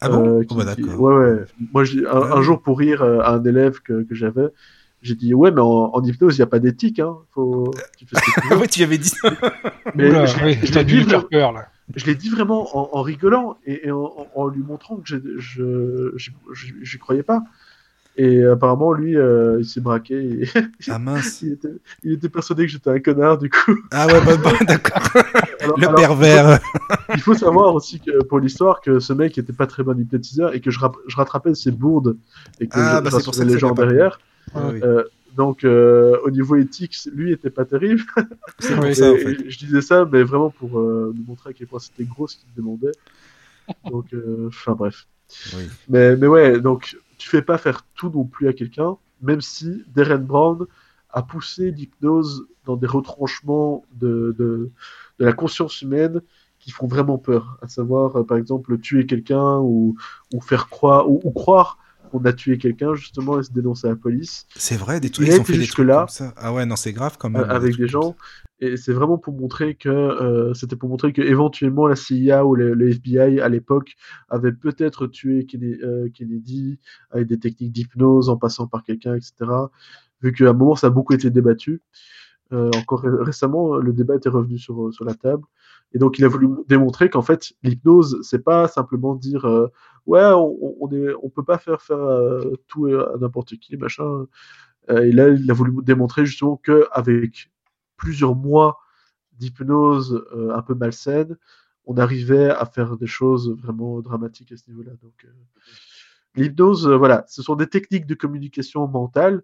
Ah 0.00 0.08
bon 0.08 0.26
Euh, 0.26 0.40
Oh, 0.42 0.44
qui- 0.44 0.56
bah, 0.56 0.74
qui-. 0.74 0.82
Ouais, 0.84 1.14
ouais. 1.14 1.44
Moi, 1.72 1.84
j'ai- 1.84 2.06
un, 2.06 2.10
Ah 2.10 2.36
un 2.36 2.42
jour, 2.42 2.60
pour 2.60 2.78
rire 2.78 3.02
euh, 3.02 3.20
à 3.20 3.30
un 3.34 3.44
élève 3.44 3.80
que, 3.80 4.02
que 4.02 4.14
j'avais, 4.14 4.48
j'ai 5.02 5.14
dit 5.14 5.32
Ouais, 5.34 5.50
mais 5.50 5.60
en, 5.60 5.90
en 5.94 6.02
hypnose, 6.04 6.36
il 6.36 6.40
n'y 6.40 6.44
a 6.44 6.46
pas 6.46 6.58
d'éthique. 6.58 6.98
Hein. 7.00 7.16
Faut... 7.32 7.70
Tu 7.98 8.06
fais 8.06 8.16
ce 8.16 8.20
que 8.20 8.40
tu 8.40 8.48
veux. 8.48 8.56
ouais, 8.60 8.66
tu 8.68 8.82
avais 8.82 8.98
dit 8.98 9.08
ça. 9.08 9.28
Mais 9.94 10.08
Oula, 10.10 10.26
je 10.26 10.38
l'ai- 10.38 10.44
oui, 10.44 10.58
je 10.62 10.74
l'ai 10.74 10.84
dû 10.84 11.02
dit 11.02 11.10
faire 11.10 11.28
peur 11.28 11.52
là. 11.52 11.68
je 11.94 12.04
l'ai 12.06 12.14
dit 12.14 12.28
vraiment 12.28 12.76
en, 12.76 12.98
en 12.98 13.02
rigolant 13.02 13.56
et, 13.64 13.86
et 13.88 13.90
en, 13.90 14.12
en- 14.34 14.48
lui 14.48 14.62
montrant 14.62 14.96
que 14.96 15.06
j'ai- 15.08 15.22
je 15.38 16.12
je- 16.16 16.30
je- 16.52 16.74
j'y 16.82 16.98
croyais 16.98 17.22
pas. 17.22 17.42
Et 18.18 18.42
apparemment, 18.44 18.92
lui, 18.94 19.16
euh, 19.16 19.58
il 19.60 19.66
s'est 19.66 19.80
braqué. 19.82 20.14
Et 20.42 20.48
Ah 20.88 20.98
mince. 20.98 21.42
il, 21.42 21.52
était, 21.52 21.68
il 22.02 22.12
était 22.12 22.28
persuadé 22.30 22.64
que 22.64 22.72
j'étais 22.72 22.88
un 22.90 22.98
connard, 23.00 23.36
du 23.36 23.50
coup. 23.50 23.76
Ah 23.90 24.06
ouais, 24.06 24.24
bah, 24.24 24.36
bah, 24.42 24.52
d'accord. 24.66 25.02
Le 25.76 25.84
alors, 25.86 25.94
pervers. 25.94 26.58
Il 27.14 27.20
faut 27.20 27.34
savoir 27.34 27.74
aussi 27.74 28.00
que 28.00 28.24
pour 28.24 28.38
l'histoire 28.40 28.80
que 28.80 29.00
ce 29.00 29.12
mec 29.12 29.36
était 29.36 29.52
pas 29.52 29.66
très 29.66 29.82
bon 29.82 29.98
hypnotiseur 29.98 30.54
et 30.54 30.60
que 30.60 30.70
je, 30.70 30.78
rap- 30.80 30.96
je 31.06 31.16
rattrapais 31.16 31.54
ses 31.54 31.70
bourdes 31.72 32.16
et 32.58 32.66
que 32.68 32.72
Ah, 32.78 33.02
je, 33.04 33.10
bah, 33.10 33.18
je 33.18 33.24
pour 33.30 33.44
les 33.44 33.58
gens 33.58 33.72
derrière. 33.72 34.18
Ah 34.54 34.68
oui. 34.72 34.80
Euh, 34.82 35.04
donc, 35.36 35.64
euh, 35.64 36.16
au 36.24 36.30
niveau 36.30 36.56
éthique, 36.56 36.96
lui 37.12 37.32
était 37.32 37.50
pas 37.50 37.66
terrible. 37.66 38.02
C'est 38.58 38.78
oui. 38.78 38.94
ça, 38.94 39.12
en 39.12 39.16
fait. 39.16 39.36
je 39.50 39.58
disais 39.58 39.82
ça, 39.82 40.08
mais 40.10 40.22
vraiment 40.22 40.48
pour 40.48 40.78
euh, 40.78 41.12
lui 41.14 41.22
montrer 41.28 41.50
à 41.50 41.52
quel 41.52 41.66
point 41.66 41.78
c'était 41.80 42.04
gros 42.04 42.26
ce 42.26 42.36
qu'il 42.36 42.48
demandait. 42.56 42.92
Donc, 43.90 44.06
euh, 44.14 44.46
enfin 44.48 44.72
bref. 44.72 45.06
Oui. 45.54 45.64
Mais, 45.90 46.16
mais 46.16 46.26
ouais, 46.28 46.60
donc 46.60 46.96
tu 47.18 47.28
fais 47.28 47.42
pas 47.42 47.58
faire 47.58 47.84
tout 47.94 48.10
non 48.10 48.24
plus 48.24 48.48
à 48.48 48.52
quelqu'un, 48.52 48.96
même 49.22 49.40
si 49.40 49.84
Darren 49.94 50.18
Brown 50.18 50.66
a 51.10 51.22
poussé 51.22 51.70
l'hypnose 51.70 52.46
dans 52.64 52.76
des 52.76 52.86
retranchements 52.86 53.84
de, 53.94 54.34
de, 54.38 54.70
de 55.18 55.24
la 55.24 55.32
conscience 55.32 55.80
humaine 55.82 56.20
qui 56.58 56.70
font 56.72 56.86
vraiment 56.86 57.16
peur. 57.16 57.58
À 57.62 57.68
savoir, 57.68 58.16
euh, 58.16 58.24
par 58.24 58.36
exemple, 58.36 58.78
tuer 58.78 59.06
quelqu'un 59.06 59.58
ou, 59.58 59.96
ou 60.34 60.40
faire 60.40 60.68
croire, 60.68 61.08
ou, 61.08 61.20
ou 61.24 61.30
croire 61.30 61.78
qu'on 62.10 62.24
a 62.24 62.32
tué 62.32 62.58
quelqu'un 62.58 62.94
justement 62.94 63.40
et 63.40 63.42
se 63.44 63.52
dénoncer 63.52 63.86
à 63.86 63.90
la 63.90 63.96
police 63.96 64.46
C'est 64.56 64.76
vrai, 64.76 65.00
des 65.00 65.10
trucs, 65.10 65.26
ils 65.28 65.40
ont 65.40 65.44
fait 65.44 65.58
des 65.58 65.66
trucs 65.66 65.86
là. 65.86 66.00
comme 66.00 66.08
ça. 66.08 66.32
Ah 66.36 66.52
ouais, 66.52 66.66
non, 66.66 66.76
c'est 66.76 66.92
grave 66.92 67.16
quand 67.18 67.30
même. 67.30 67.42
euh, 67.42 67.48
avec 67.48 67.72
des 67.76 67.82
comme 67.82 67.88
gens. 67.88 68.16
Et 68.60 68.76
c'est 68.76 68.92
vraiment 68.92 69.18
pour 69.18 69.34
montrer 69.34 69.74
que 69.74 69.88
euh, 69.90 70.54
c'était 70.54 70.76
pour 70.76 70.88
montrer 70.88 71.12
que 71.12 71.20
éventuellement 71.20 71.86
la 71.86 71.96
CIA 71.96 72.44
ou 72.46 72.54
le, 72.54 72.88
FBI 72.90 73.40
à 73.40 73.48
l'époque 73.48 73.96
avait 74.30 74.52
peut-être 74.52 75.06
tué 75.06 75.44
Kennedy, 75.44 75.78
euh, 75.82 76.08
Kennedy 76.14 76.78
avec 77.10 77.26
des 77.26 77.38
techniques 77.38 77.72
d'hypnose 77.72 78.30
en 78.30 78.36
passant 78.38 78.66
par 78.66 78.82
quelqu'un, 78.82 79.14
etc. 79.14 79.34
Vu 80.22 80.32
qu'à 80.32 80.50
un 80.50 80.52
moment 80.54 80.74
ça 80.74 80.86
a 80.86 80.90
beaucoup 80.90 81.12
été 81.12 81.30
débattu. 81.30 81.82
Euh, 82.52 82.70
encore 82.76 83.02
ré- 83.02 83.10
récemment, 83.24 83.76
le 83.76 83.92
débat 83.92 84.16
était 84.16 84.28
revenu 84.28 84.58
sur, 84.58 84.92
sur 84.92 85.04
la 85.04 85.14
table. 85.14 85.42
Et 85.92 85.98
donc 85.98 86.18
il 86.18 86.24
a 86.24 86.28
voulu 86.28 86.48
démontrer 86.68 87.10
qu'en 87.10 87.22
fait 87.22 87.52
l'hypnose 87.62 88.20
c'est 88.22 88.42
pas 88.42 88.68
simplement 88.68 89.14
dire 89.14 89.44
ouais 90.06 90.24
on, 90.34 90.76
on 90.80 90.90
est 90.92 91.12
on 91.22 91.28
peut 91.30 91.44
pas 91.44 91.58
faire 91.58 91.82
faire 91.82 91.98
tout 92.68 92.86
à 92.86 93.16
n'importe 93.20 93.56
qui 93.58 93.76
machin. 93.76 94.26
Et 94.88 95.12
là 95.12 95.28
il 95.28 95.50
a 95.50 95.54
voulu 95.54 95.72
démontrer 95.82 96.26
justement 96.26 96.56
que 96.56 96.86
avec 96.92 97.50
plusieurs 97.96 98.34
mois 98.34 98.78
d'hypnose 99.38 100.24
euh, 100.34 100.54
un 100.54 100.62
peu 100.62 100.74
malsaine, 100.74 101.36
on 101.84 101.96
arrivait 101.98 102.50
à 102.50 102.66
faire 102.66 102.96
des 102.96 103.06
choses 103.06 103.50
vraiment 103.50 104.00
dramatiques 104.00 104.52
à 104.52 104.56
ce 104.56 104.68
niveau-là. 104.68 104.92
Donc, 105.02 105.24
euh, 105.24 105.28
l'hypnose, 106.34 106.86
euh, 106.86 106.96
voilà, 106.96 107.24
ce 107.28 107.42
sont 107.42 107.54
des 107.54 107.68
techniques 107.68 108.06
de 108.06 108.14
communication 108.14 108.86
mentale, 108.88 109.42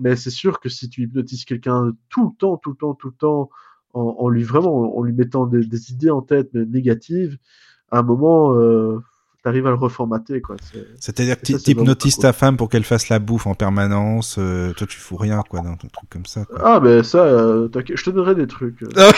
mais 0.00 0.16
c'est 0.16 0.30
sûr 0.30 0.60
que 0.60 0.68
si 0.68 0.88
tu 0.88 1.02
hypnotises 1.02 1.44
quelqu'un 1.44 1.92
tout 2.08 2.30
le 2.30 2.36
temps, 2.36 2.56
tout 2.56 2.70
le 2.70 2.76
temps, 2.76 2.94
tout 2.94 3.08
le 3.08 3.14
temps, 3.14 3.50
en, 3.92 4.28
lui 4.28 4.42
vraiment, 4.42 5.00
mettant 5.02 5.46
des, 5.46 5.92
idées 5.92 6.10
en 6.10 6.20
tête 6.20 6.52
négatives, 6.54 7.38
à 7.92 8.00
un 8.00 8.02
moment, 8.02 8.52
t'arrives 9.44 9.66
à 9.66 9.70
le 9.70 9.76
reformater, 9.76 10.40
quoi. 10.40 10.56
C'est- 10.60 10.86
C'est-à-dire 10.98 11.36
que 11.36 11.42
Et 11.42 11.52
ça, 11.52 11.58
tu 11.58 11.64
c'est 11.64 11.72
vraiment 11.74 11.82
hypnotises 11.82 12.16
pas 12.16 12.22
ta 12.22 12.32
femme 12.32 12.56
pour 12.56 12.68
qu'elle 12.70 12.84
fasse 12.84 13.08
la 13.10 13.18
bouffe 13.18 13.46
en 13.46 13.54
permanence. 13.54 14.36
euh, 14.38 14.72
toi, 14.72 14.86
tu 14.86 14.98
fous 14.98 15.16
rien, 15.16 15.42
quoi, 15.48 15.60
dans 15.60 15.70
un 15.70 15.76
truc 15.76 16.08
comme 16.10 16.24
ça. 16.26 16.44
quoi. 16.46 16.58
Ah, 16.64 16.80
ben 16.80 17.02
ça, 17.02 17.18
euh, 17.24 17.68
je 17.94 18.02
te 18.04 18.10
donnerai 18.10 18.34
des 18.34 18.46
trucs. 18.46 18.82
euh. 18.82 18.88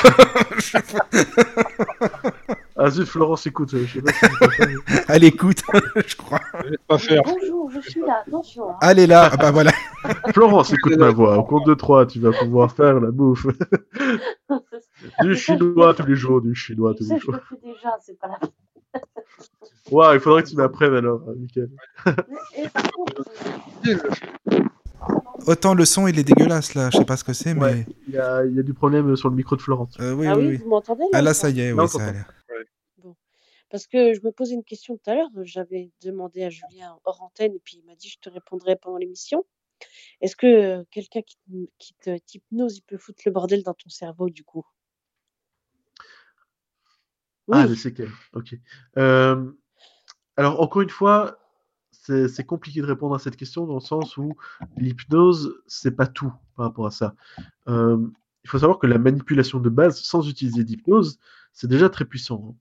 ah 2.76 2.90
zut, 2.90 3.06
Florence, 3.06 3.46
écoute, 3.46 3.72
euh, 3.74 3.84
je 3.86 3.94
sais 3.94 4.02
pas 4.02 4.12
si 4.12 4.20
tu 4.20 4.38
peux 4.38 4.50
faire. 4.50 4.68
Elle 5.08 5.24
écoute, 5.24 5.62
je 6.06 6.16
crois. 6.16 6.40
Je 6.64 6.70
vais 6.70 6.78
pas 6.88 6.98
faire. 6.98 7.22
Bonjour, 7.24 7.70
je 7.70 7.80
suis 7.88 8.00
là, 8.00 8.22
attention. 8.26 8.70
hein. 8.70 8.76
Elle 8.82 8.98
est 8.98 9.06
là. 9.06 9.30
Ah 9.32 9.36
bah 9.36 9.50
voilà. 9.52 9.72
Florence, 10.34 10.72
écoute 10.72 10.96
ma 10.96 11.10
voix. 11.10 11.38
Au 11.38 11.44
compte 11.44 11.66
de 11.66 11.74
trois, 11.74 12.06
tu 12.06 12.20
vas 12.20 12.32
pouvoir 12.32 12.72
faire 12.72 13.00
la 13.00 13.10
bouffe. 13.10 13.46
du 15.22 15.36
chinois 15.36 15.94
tous 15.94 16.06
les 16.06 16.16
jours, 16.16 16.40
du 16.42 16.54
chinois 16.54 16.94
tous 16.94 17.08
les 17.08 17.18
je 17.18 17.22
jours. 17.24 17.34
le 17.34 17.40
fais 17.48 17.56
déjà, 17.62 17.90
c'est 18.04 18.18
pas 18.18 18.28
la. 18.28 18.38
Waouh, 19.90 20.14
il 20.14 20.20
faudrait 20.20 20.42
que 20.42 20.48
tu 20.48 20.56
m'apprennes 20.56 20.94
alors, 20.94 21.22
euh, 21.28 21.66
Autant 25.46 25.74
le 25.74 25.84
son, 25.84 26.08
il 26.08 26.18
est 26.18 26.24
dégueulasse 26.24 26.74
là. 26.74 26.90
Je 26.90 26.98
sais 26.98 27.04
pas 27.04 27.16
ce 27.16 27.24
que 27.24 27.32
c'est, 27.32 27.54
mais. 27.54 27.60
Ouais. 27.62 27.86
Il 28.08 28.14
y 28.14 28.18
a, 28.18 28.44
il 28.44 28.54
y 28.56 28.58
a 28.58 28.62
du 28.62 28.74
problème 28.74 29.14
sur 29.16 29.28
le 29.28 29.36
micro 29.36 29.54
de 29.54 29.62
Florence. 29.62 29.94
Euh, 30.00 30.12
oui, 30.12 30.26
ah 30.26 30.36
oui, 30.36 30.42
oui, 30.44 30.48
oui. 30.52 30.56
vous 30.56 30.68
m'entendez 30.68 31.04
là 31.04 31.08
Ah 31.12 31.22
là, 31.22 31.34
ça 31.34 31.50
y 31.50 31.60
est, 31.60 31.72
Non, 31.72 31.84
oui, 31.84 31.88
ça 31.88 31.98
a 31.98 32.00
t'entends. 32.06 32.12
l'air. 32.12 32.32
Parce 33.68 33.86
que 33.88 34.14
je 34.14 34.20
me 34.22 34.30
posais 34.30 34.54
une 34.54 34.62
question 34.64 34.96
tout 34.96 35.10
à 35.10 35.14
l'heure, 35.16 35.28
j'avais 35.42 35.90
demandé 36.00 36.44
à 36.44 36.50
Julien 36.50 36.96
hors 37.04 37.20
antenne 37.22 37.52
et 37.54 37.58
puis 37.62 37.78
il 37.82 37.84
m'a 37.84 37.96
dit 37.96 38.08
je 38.08 38.18
te 38.20 38.30
répondrai 38.30 38.76
pendant 38.76 38.96
l'émission. 38.96 39.44
Est-ce 40.20 40.36
que 40.36 40.46
euh, 40.46 40.84
quelqu'un 40.92 41.20
qui, 41.22 41.36
te- 41.36 41.68
qui 41.78 41.94
te 41.94 42.16
t'hypnose, 42.18 42.76
il 42.78 42.82
peut 42.82 42.96
foutre 42.96 43.22
le 43.26 43.32
bordel 43.32 43.64
dans 43.64 43.74
ton 43.74 43.88
cerveau 43.88 44.30
du 44.30 44.44
coup? 44.44 44.64
Oui, 47.48 47.58
Ah, 47.58 47.66
les 47.66 47.76
séquelles, 47.76 48.10
ok. 48.34 48.54
Euh, 48.98 49.50
alors, 50.36 50.60
encore 50.60 50.82
une 50.82 50.90
fois, 50.90 51.38
c'est 51.92 52.44
compliqué 52.44 52.80
de 52.80 52.86
répondre 52.86 53.14
à 53.14 53.18
cette 53.18 53.36
question 53.36 53.66
dans 53.66 53.74
le 53.74 53.80
sens 53.80 54.16
où 54.16 54.36
l'hypnose, 54.76 55.60
c'est 55.66 55.90
pas 55.96 56.06
tout 56.06 56.32
par 56.56 56.66
rapport 56.66 56.86
à 56.86 56.90
ça. 56.92 57.14
Euh, 57.68 57.98
il 58.44 58.50
faut 58.50 58.58
savoir 58.60 58.78
que 58.78 58.86
la 58.86 58.98
manipulation 58.98 59.58
de 59.58 59.68
base, 59.68 60.00
sans 60.02 60.28
utiliser 60.28 60.62
d'hypnose, 60.62 61.18
c'est 61.52 61.66
déjà 61.68 61.88
très 61.88 62.04
puissant. 62.04 62.50
hein. 62.50 62.54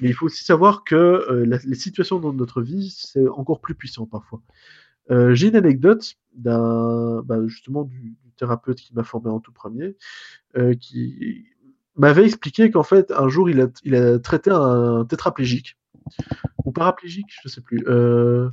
Mais 0.00 0.08
il 0.08 0.14
faut 0.14 0.26
aussi 0.26 0.44
savoir 0.44 0.84
que 0.84 0.94
euh, 0.96 1.44
la- 1.46 1.58
les 1.58 1.74
situations 1.74 2.20
dans 2.20 2.32
notre 2.32 2.62
vie, 2.62 2.90
c'est 2.96 3.28
encore 3.28 3.60
plus 3.60 3.74
puissant 3.74 4.06
parfois. 4.06 4.40
Euh, 5.10 5.34
J'ai 5.34 5.48
une 5.48 5.56
anecdote 5.56 6.14
d'un, 6.34 7.22
bah, 7.22 7.38
justement 7.46 7.84
du, 7.84 8.16
du 8.24 8.32
thérapeute 8.36 8.78
qui 8.78 8.94
m'a 8.94 9.04
formé 9.04 9.28
en 9.30 9.40
tout 9.40 9.52
premier, 9.52 9.96
euh, 10.56 10.74
qui 10.74 11.46
m'avait 12.00 12.24
expliqué 12.24 12.70
qu'en 12.70 12.82
fait 12.82 13.10
un 13.12 13.28
jour 13.28 13.48
il 13.50 13.60
a, 13.60 13.68
il 13.84 13.94
a 13.94 14.18
traité 14.18 14.50
un 14.50 15.04
tétraplégique 15.04 15.76
ou 16.64 16.72
paraplégique, 16.72 17.28
je 17.42 17.48
sais 17.48 17.60
plus. 17.60 17.84
Euh, 17.86 18.48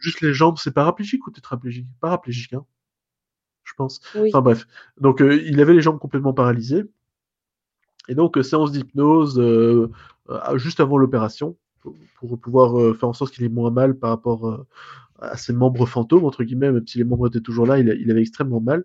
juste 0.00 0.20
les 0.20 0.32
jambes, 0.32 0.56
c'est 0.58 0.72
paraplégique 0.72 1.26
ou 1.26 1.30
tétraplégique? 1.30 1.86
Paraplégique, 2.00 2.52
hein, 2.52 2.64
je 3.64 3.72
pense. 3.76 4.00
oui. 4.14 4.28
Enfin 4.28 4.40
bref, 4.40 4.66
donc 5.00 5.20
euh, 5.20 5.40
il 5.44 5.60
avait 5.60 5.74
les 5.74 5.82
jambes 5.82 5.98
complètement 5.98 6.32
paralysées. 6.32 6.84
Et 8.08 8.14
donc, 8.14 8.38
euh, 8.38 8.42
séance 8.42 8.72
d'hypnose 8.72 9.38
euh, 9.38 9.90
juste 10.54 10.80
avant 10.80 10.96
l'opération, 10.96 11.56
pour, 11.80 11.94
pour 12.16 12.40
pouvoir 12.40 12.96
faire 12.96 13.08
en 13.08 13.12
sorte 13.12 13.34
qu'il 13.34 13.44
ait 13.44 13.50
moins 13.50 13.70
mal 13.70 13.98
par 13.98 14.10
rapport 14.10 14.64
à 15.20 15.36
ses 15.36 15.52
membres 15.52 15.86
fantômes, 15.86 16.24
entre 16.24 16.44
guillemets, 16.44 16.70
même 16.70 16.86
si 16.86 16.98
les 16.98 17.04
membres 17.04 17.28
étaient 17.28 17.40
toujours 17.40 17.66
là, 17.66 17.78
il, 17.78 18.10
avait 18.10 18.20
extrêmement 18.20 18.60
mal. 18.60 18.84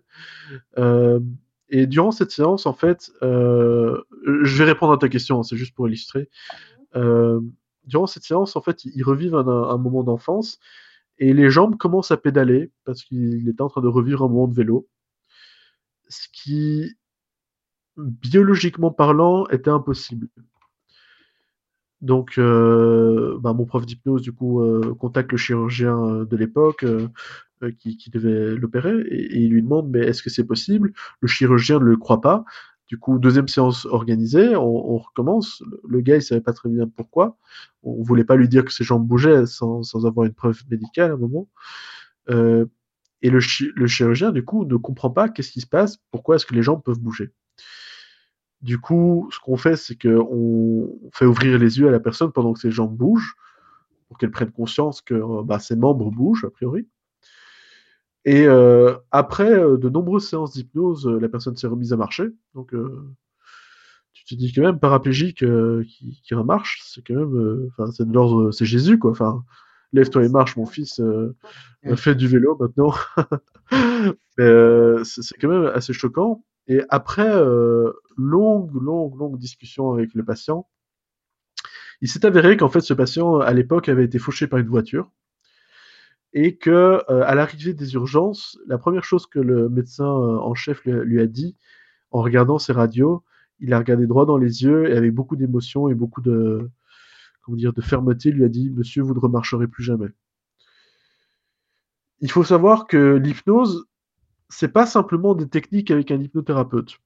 Euh, 0.78 1.20
et 1.68 1.86
durant 1.86 2.10
cette 2.10 2.30
séance, 2.30 2.66
en 2.66 2.74
fait, 2.74 3.10
euh, 3.22 4.02
je 4.42 4.56
vais 4.58 4.64
répondre 4.64 4.92
à 4.92 4.98
ta 4.98 5.08
question, 5.08 5.42
c'est 5.42 5.56
juste 5.56 5.74
pour 5.74 5.88
illustrer. 5.88 6.28
Euh, 6.94 7.40
durant 7.84 8.06
cette 8.06 8.24
séance, 8.24 8.56
en 8.56 8.60
fait, 8.60 8.84
ils 8.84 9.02
revivent 9.02 9.34
un, 9.34 9.46
un 9.46 9.78
moment 9.78 10.02
d'enfance 10.02 10.58
et 11.18 11.32
les 11.32 11.50
jambes 11.50 11.76
commencent 11.76 12.10
à 12.10 12.16
pédaler 12.16 12.70
parce 12.84 13.02
qu'il 13.02 13.48
était 13.48 13.62
en 13.62 13.68
train 13.68 13.80
de 13.80 13.88
revivre 13.88 14.24
un 14.24 14.28
moment 14.28 14.48
de 14.48 14.54
vélo. 14.54 14.88
Ce 16.08 16.28
qui, 16.32 16.96
biologiquement 17.96 18.90
parlant, 18.90 19.46
était 19.48 19.70
impossible. 19.70 20.28
Donc, 22.04 22.36
euh, 22.36 23.38
bah, 23.40 23.54
mon 23.54 23.64
prof 23.64 23.86
d'hypnose, 23.86 24.20
du 24.20 24.32
coup, 24.32 24.60
euh, 24.60 24.94
contacte 24.94 25.32
le 25.32 25.38
chirurgien 25.38 25.96
euh, 25.98 26.24
de 26.26 26.36
l'époque 26.36 26.84
qui, 27.78 28.10
devait 28.10 28.56
l'opérer 28.56 29.00
et, 29.08 29.38
il 29.38 29.48
lui 29.50 29.62
demande 29.62 29.88
mais 29.88 30.00
est-ce 30.00 30.22
que 30.22 30.28
c'est 30.28 30.44
possible? 30.44 30.92
Le 31.20 31.28
chirurgien 31.28 31.78
ne 31.78 31.84
le 31.84 31.96
croit 31.96 32.20
pas. 32.20 32.44
Du 32.88 32.98
coup, 32.98 33.18
deuxième 33.18 33.48
séance 33.48 33.86
organisée, 33.86 34.54
on, 34.54 34.98
recommence. 34.98 35.62
Le, 35.88 36.02
gars, 36.02 36.16
il 36.16 36.22
savait 36.22 36.42
pas 36.42 36.52
très 36.52 36.68
bien 36.68 36.86
pourquoi. 36.86 37.38
On 37.82 38.02
voulait 38.02 38.24
pas 38.24 38.36
lui 38.36 38.48
dire 38.48 38.66
que 38.66 38.72
ses 38.72 38.84
jambes 38.84 39.06
bougeaient 39.06 39.46
sans, 39.46 39.82
avoir 40.04 40.26
une 40.26 40.34
preuve 40.34 40.60
médicale 40.70 41.12
à 41.12 41.14
un 41.14 41.16
moment. 41.16 41.48
Et 42.28 43.30
le, 43.30 43.40
le 43.76 43.86
chirurgien, 43.86 44.30
du 44.30 44.44
coup, 44.44 44.66
ne 44.66 44.76
comprend 44.76 45.08
pas 45.08 45.30
qu'est-ce 45.30 45.52
qui 45.52 45.62
se 45.62 45.66
passe, 45.66 45.98
pourquoi 46.10 46.36
est-ce 46.36 46.44
que 46.44 46.54
les 46.54 46.62
jambes 46.62 46.82
peuvent 46.84 47.00
bouger. 47.00 47.32
Du 48.64 48.78
coup, 48.78 49.28
ce 49.30 49.38
qu'on 49.40 49.58
fait, 49.58 49.76
c'est 49.76 49.94
qu'on 49.94 50.98
fait 51.12 51.26
ouvrir 51.26 51.58
les 51.58 51.78
yeux 51.78 51.86
à 51.86 51.90
la 51.90 52.00
personne 52.00 52.32
pendant 52.32 52.54
que 52.54 52.60
ses 52.60 52.70
jambes 52.70 52.96
bougent, 52.96 53.34
pour 54.08 54.16
qu'elle 54.16 54.30
prenne 54.30 54.50
conscience 54.52 55.02
que 55.02 55.12
euh, 55.12 55.42
bah, 55.44 55.58
ses 55.58 55.76
membres 55.76 56.10
bougent, 56.10 56.46
a 56.46 56.50
priori. 56.50 56.88
Et 58.24 58.46
euh, 58.46 58.94
après 59.10 59.52
euh, 59.52 59.76
de 59.76 59.90
nombreuses 59.90 60.26
séances 60.26 60.52
d'hypnose, 60.54 61.06
la 61.06 61.28
personne 61.28 61.56
s'est 61.56 61.66
remise 61.66 61.92
à 61.92 61.98
marcher. 61.98 62.24
Donc, 62.54 62.72
euh, 62.72 63.14
tu 64.14 64.24
te 64.24 64.34
dis 64.34 64.50
quand 64.50 64.62
même 64.62 64.78
paraplégique 64.78 65.42
euh, 65.42 65.84
qui, 65.86 66.22
qui 66.24 66.34
remarche, 66.34 66.80
c'est 66.86 67.06
quand 67.06 67.16
même, 67.16 67.68
enfin, 67.68 67.90
c'est 67.92 68.08
de 68.08 68.14
l'ordre, 68.14 68.50
c'est 68.50 68.64
Jésus 68.64 68.98
quoi. 68.98 69.10
Enfin, 69.10 69.44
lève-toi 69.92 70.24
et 70.24 70.30
marche, 70.30 70.56
mon 70.56 70.64
fils. 70.64 71.02
Fais 71.96 72.14
du 72.14 72.28
vélo 72.28 72.56
maintenant. 72.58 72.94
C'est 75.04 75.38
quand 75.38 75.48
même 75.48 75.70
assez 75.74 75.92
choquant. 75.92 76.42
Et 76.66 76.80
après 76.88 77.28
euh, 77.28 77.92
longue, 78.16 78.74
longue, 78.74 79.18
longue 79.18 79.38
discussion 79.38 79.92
avec 79.92 80.14
le 80.14 80.24
patient, 80.24 80.68
il 82.00 82.08
s'est 82.08 82.24
avéré 82.26 82.56
qu'en 82.56 82.68
fait 82.68 82.80
ce 82.80 82.94
patient 82.94 83.38
à 83.38 83.52
l'époque 83.52 83.88
avait 83.88 84.04
été 84.04 84.18
fauché 84.18 84.46
par 84.46 84.58
une 84.58 84.68
voiture 84.68 85.10
et 86.32 86.56
que 86.56 86.70
euh, 87.10 87.22
à 87.24 87.34
l'arrivée 87.34 87.74
des 87.74 87.94
urgences, 87.94 88.58
la 88.66 88.78
première 88.78 89.04
chose 89.04 89.26
que 89.26 89.38
le 89.38 89.68
médecin 89.68 90.04
euh, 90.06 90.38
en 90.38 90.54
chef 90.54 90.84
lui, 90.84 90.92
lui 90.92 91.20
a 91.20 91.26
dit 91.26 91.56
en 92.10 92.22
regardant 92.22 92.58
ses 92.58 92.72
radios, 92.72 93.24
il 93.60 93.72
a 93.72 93.78
regardé 93.78 94.06
droit 94.06 94.26
dans 94.26 94.36
les 94.36 94.62
yeux 94.64 94.90
et 94.90 94.96
avec 94.96 95.12
beaucoup 95.14 95.36
d'émotion 95.36 95.88
et 95.88 95.94
beaucoup 95.94 96.20
de 96.20 96.70
comment 97.42 97.56
dire 97.56 97.72
de 97.72 97.80
fermeté, 97.80 98.30
lui 98.30 98.44
a 98.44 98.48
dit 98.48 98.70
Monsieur, 98.70 99.02
vous 99.02 99.14
ne 99.14 99.20
remarcherez 99.20 99.68
plus 99.68 99.84
jamais. 99.84 100.08
Il 102.20 102.30
faut 102.30 102.44
savoir 102.44 102.86
que 102.86 103.16
l'hypnose, 103.16 103.86
c'est 104.54 104.68
pas 104.68 104.86
simplement 104.86 105.34
des 105.34 105.48
techniques 105.48 105.90
avec 105.90 106.10
un 106.10 106.20
hypnothérapeute. 106.20 106.98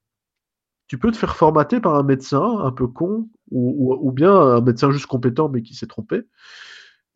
Tu 0.87 0.99
peux 0.99 1.11
te 1.13 1.17
faire 1.17 1.37
formater 1.37 1.81
par 1.81 1.95
un 1.97 2.03
médecin 2.03 2.61
un 2.61 2.73
peu 2.73 2.87
con 2.87 3.29
ou, 3.51 3.95
ou, 3.95 4.09
ou 4.09 4.13
bien 4.13 4.35
un 4.35 4.61
médecin 4.61 4.91
juste 4.91 5.07
compétent 5.07 5.49
mais 5.49 5.63
qui 5.63 5.75
s'est 5.75 5.87
trompé 5.87 6.23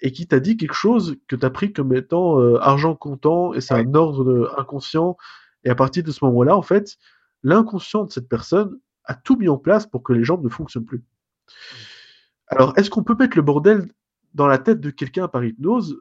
et 0.01 0.13
qui 0.13 0.27
t'a 0.27 0.41
dit 0.41 0.57
quelque 0.57 0.75
chose 0.75 1.17
que 1.29 1.37
tu 1.37 1.47
as 1.47 1.51
pris 1.51 1.73
comme 1.73 1.95
étant 1.95 2.41
euh, 2.41 2.59
argent 2.61 2.95
comptant 2.95 3.55
et 3.55 3.61
c'est 3.61 3.75
un 3.75 3.95
ordre 3.95 4.25
de- 4.25 4.49
inconscient. 4.59 5.17
Et 5.65 5.71
à 5.71 5.75
partir 5.75 6.03
de 6.03 6.11
ce 6.11 6.25
moment-là, 6.25 6.57
en 6.57 6.63
fait, 6.63 6.99
l'inconscient 7.45 8.05
de 8.05 8.11
cette 8.11 8.29
personne 8.29 8.79
a 9.05 9.15
tout 9.15 9.37
mis 9.37 9.49
en 9.49 9.59
place 9.59 9.87
pour 9.87 10.03
que 10.03 10.13
les 10.13 10.25
jambes 10.25 10.43
ne 10.45 10.49
fonctionnent 10.49 10.85
plus. 10.87 11.05
Alors, 12.47 12.73
est-ce 12.77 12.91
qu'on 12.91 13.03
peut 13.03 13.17
mettre 13.19 13.37
le 13.37 13.43
bordel 13.43 13.91
dans 14.35 14.47
la 14.47 14.59
tête 14.59 14.81
de 14.81 14.91
quelqu'un 14.91 15.29
par 15.29 15.45
hypnose? 15.45 16.01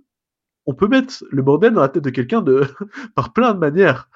On 0.65 0.73
peut 0.73 0.87
mettre 0.87 1.23
le 1.31 1.41
bordel 1.41 1.73
dans 1.73 1.81
la 1.81 1.89
tête 1.89 2.03
de 2.03 2.09
quelqu'un 2.09 2.41
de... 2.41 2.63
par 3.15 3.33
plein 3.33 3.53
de 3.53 3.59
manières. 3.59 4.09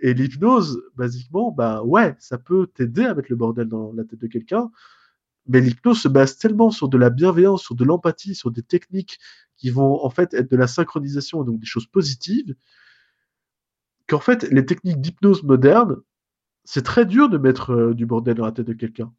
Et 0.00 0.12
l'hypnose, 0.12 0.82
basiquement, 0.96 1.50
bah 1.50 1.82
ouais, 1.82 2.14
ça 2.18 2.36
peut 2.36 2.66
t'aider 2.66 3.04
à 3.04 3.14
mettre 3.14 3.28
le 3.30 3.36
bordel 3.36 3.68
dans 3.68 3.92
la 3.92 4.04
tête 4.04 4.18
de 4.18 4.26
quelqu'un. 4.26 4.70
Mais 5.46 5.60
l'hypnose 5.60 6.00
se 6.00 6.08
base 6.08 6.36
tellement 6.36 6.70
sur 6.70 6.88
de 6.88 6.98
la 6.98 7.10
bienveillance, 7.10 7.62
sur 7.62 7.74
de 7.74 7.84
l'empathie, 7.84 8.34
sur 8.34 8.50
des 8.50 8.62
techniques 8.62 9.18
qui 9.56 9.70
vont 9.70 10.04
en 10.04 10.10
fait 10.10 10.34
être 10.34 10.50
de 10.50 10.56
la 10.56 10.66
synchronisation, 10.66 11.44
donc 11.44 11.60
des 11.60 11.66
choses 11.66 11.86
positives, 11.86 12.54
qu'en 14.08 14.20
fait, 14.20 14.42
les 14.50 14.66
techniques 14.66 15.00
d'hypnose 15.00 15.42
moderne, 15.42 15.96
c'est 16.64 16.84
très 16.84 17.06
dur 17.06 17.28
de 17.28 17.38
mettre 17.38 17.70
euh, 17.72 17.94
du 17.94 18.06
bordel 18.06 18.36
dans 18.36 18.46
la 18.46 18.52
tête 18.52 18.66
de 18.66 18.72
quelqu'un. 18.72 19.12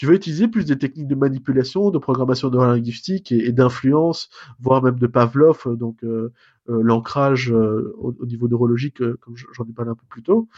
Tu 0.00 0.06
vas 0.06 0.14
utiliser 0.14 0.48
plus 0.48 0.64
des 0.64 0.78
techniques 0.78 1.08
de 1.08 1.14
manipulation, 1.14 1.90
de 1.90 1.98
programmation 1.98 2.48
neurolinguistique 2.48 3.32
et, 3.32 3.48
et 3.48 3.52
d'influence, 3.52 4.30
voire 4.58 4.82
même 4.82 4.98
de 4.98 5.06
Pavlov, 5.06 5.64
euh, 5.66 5.76
donc 5.76 6.02
euh, 6.04 6.32
euh, 6.70 6.80
l'ancrage 6.82 7.50
au, 7.50 8.16
au 8.18 8.24
niveau 8.24 8.48
neurologique, 8.48 8.96
comme 8.96 9.36
j'en 9.36 9.66
ai 9.66 9.72
parlé 9.74 9.90
un 9.90 9.94
peu 9.94 10.06
plus 10.08 10.22
tôt. 10.22 10.48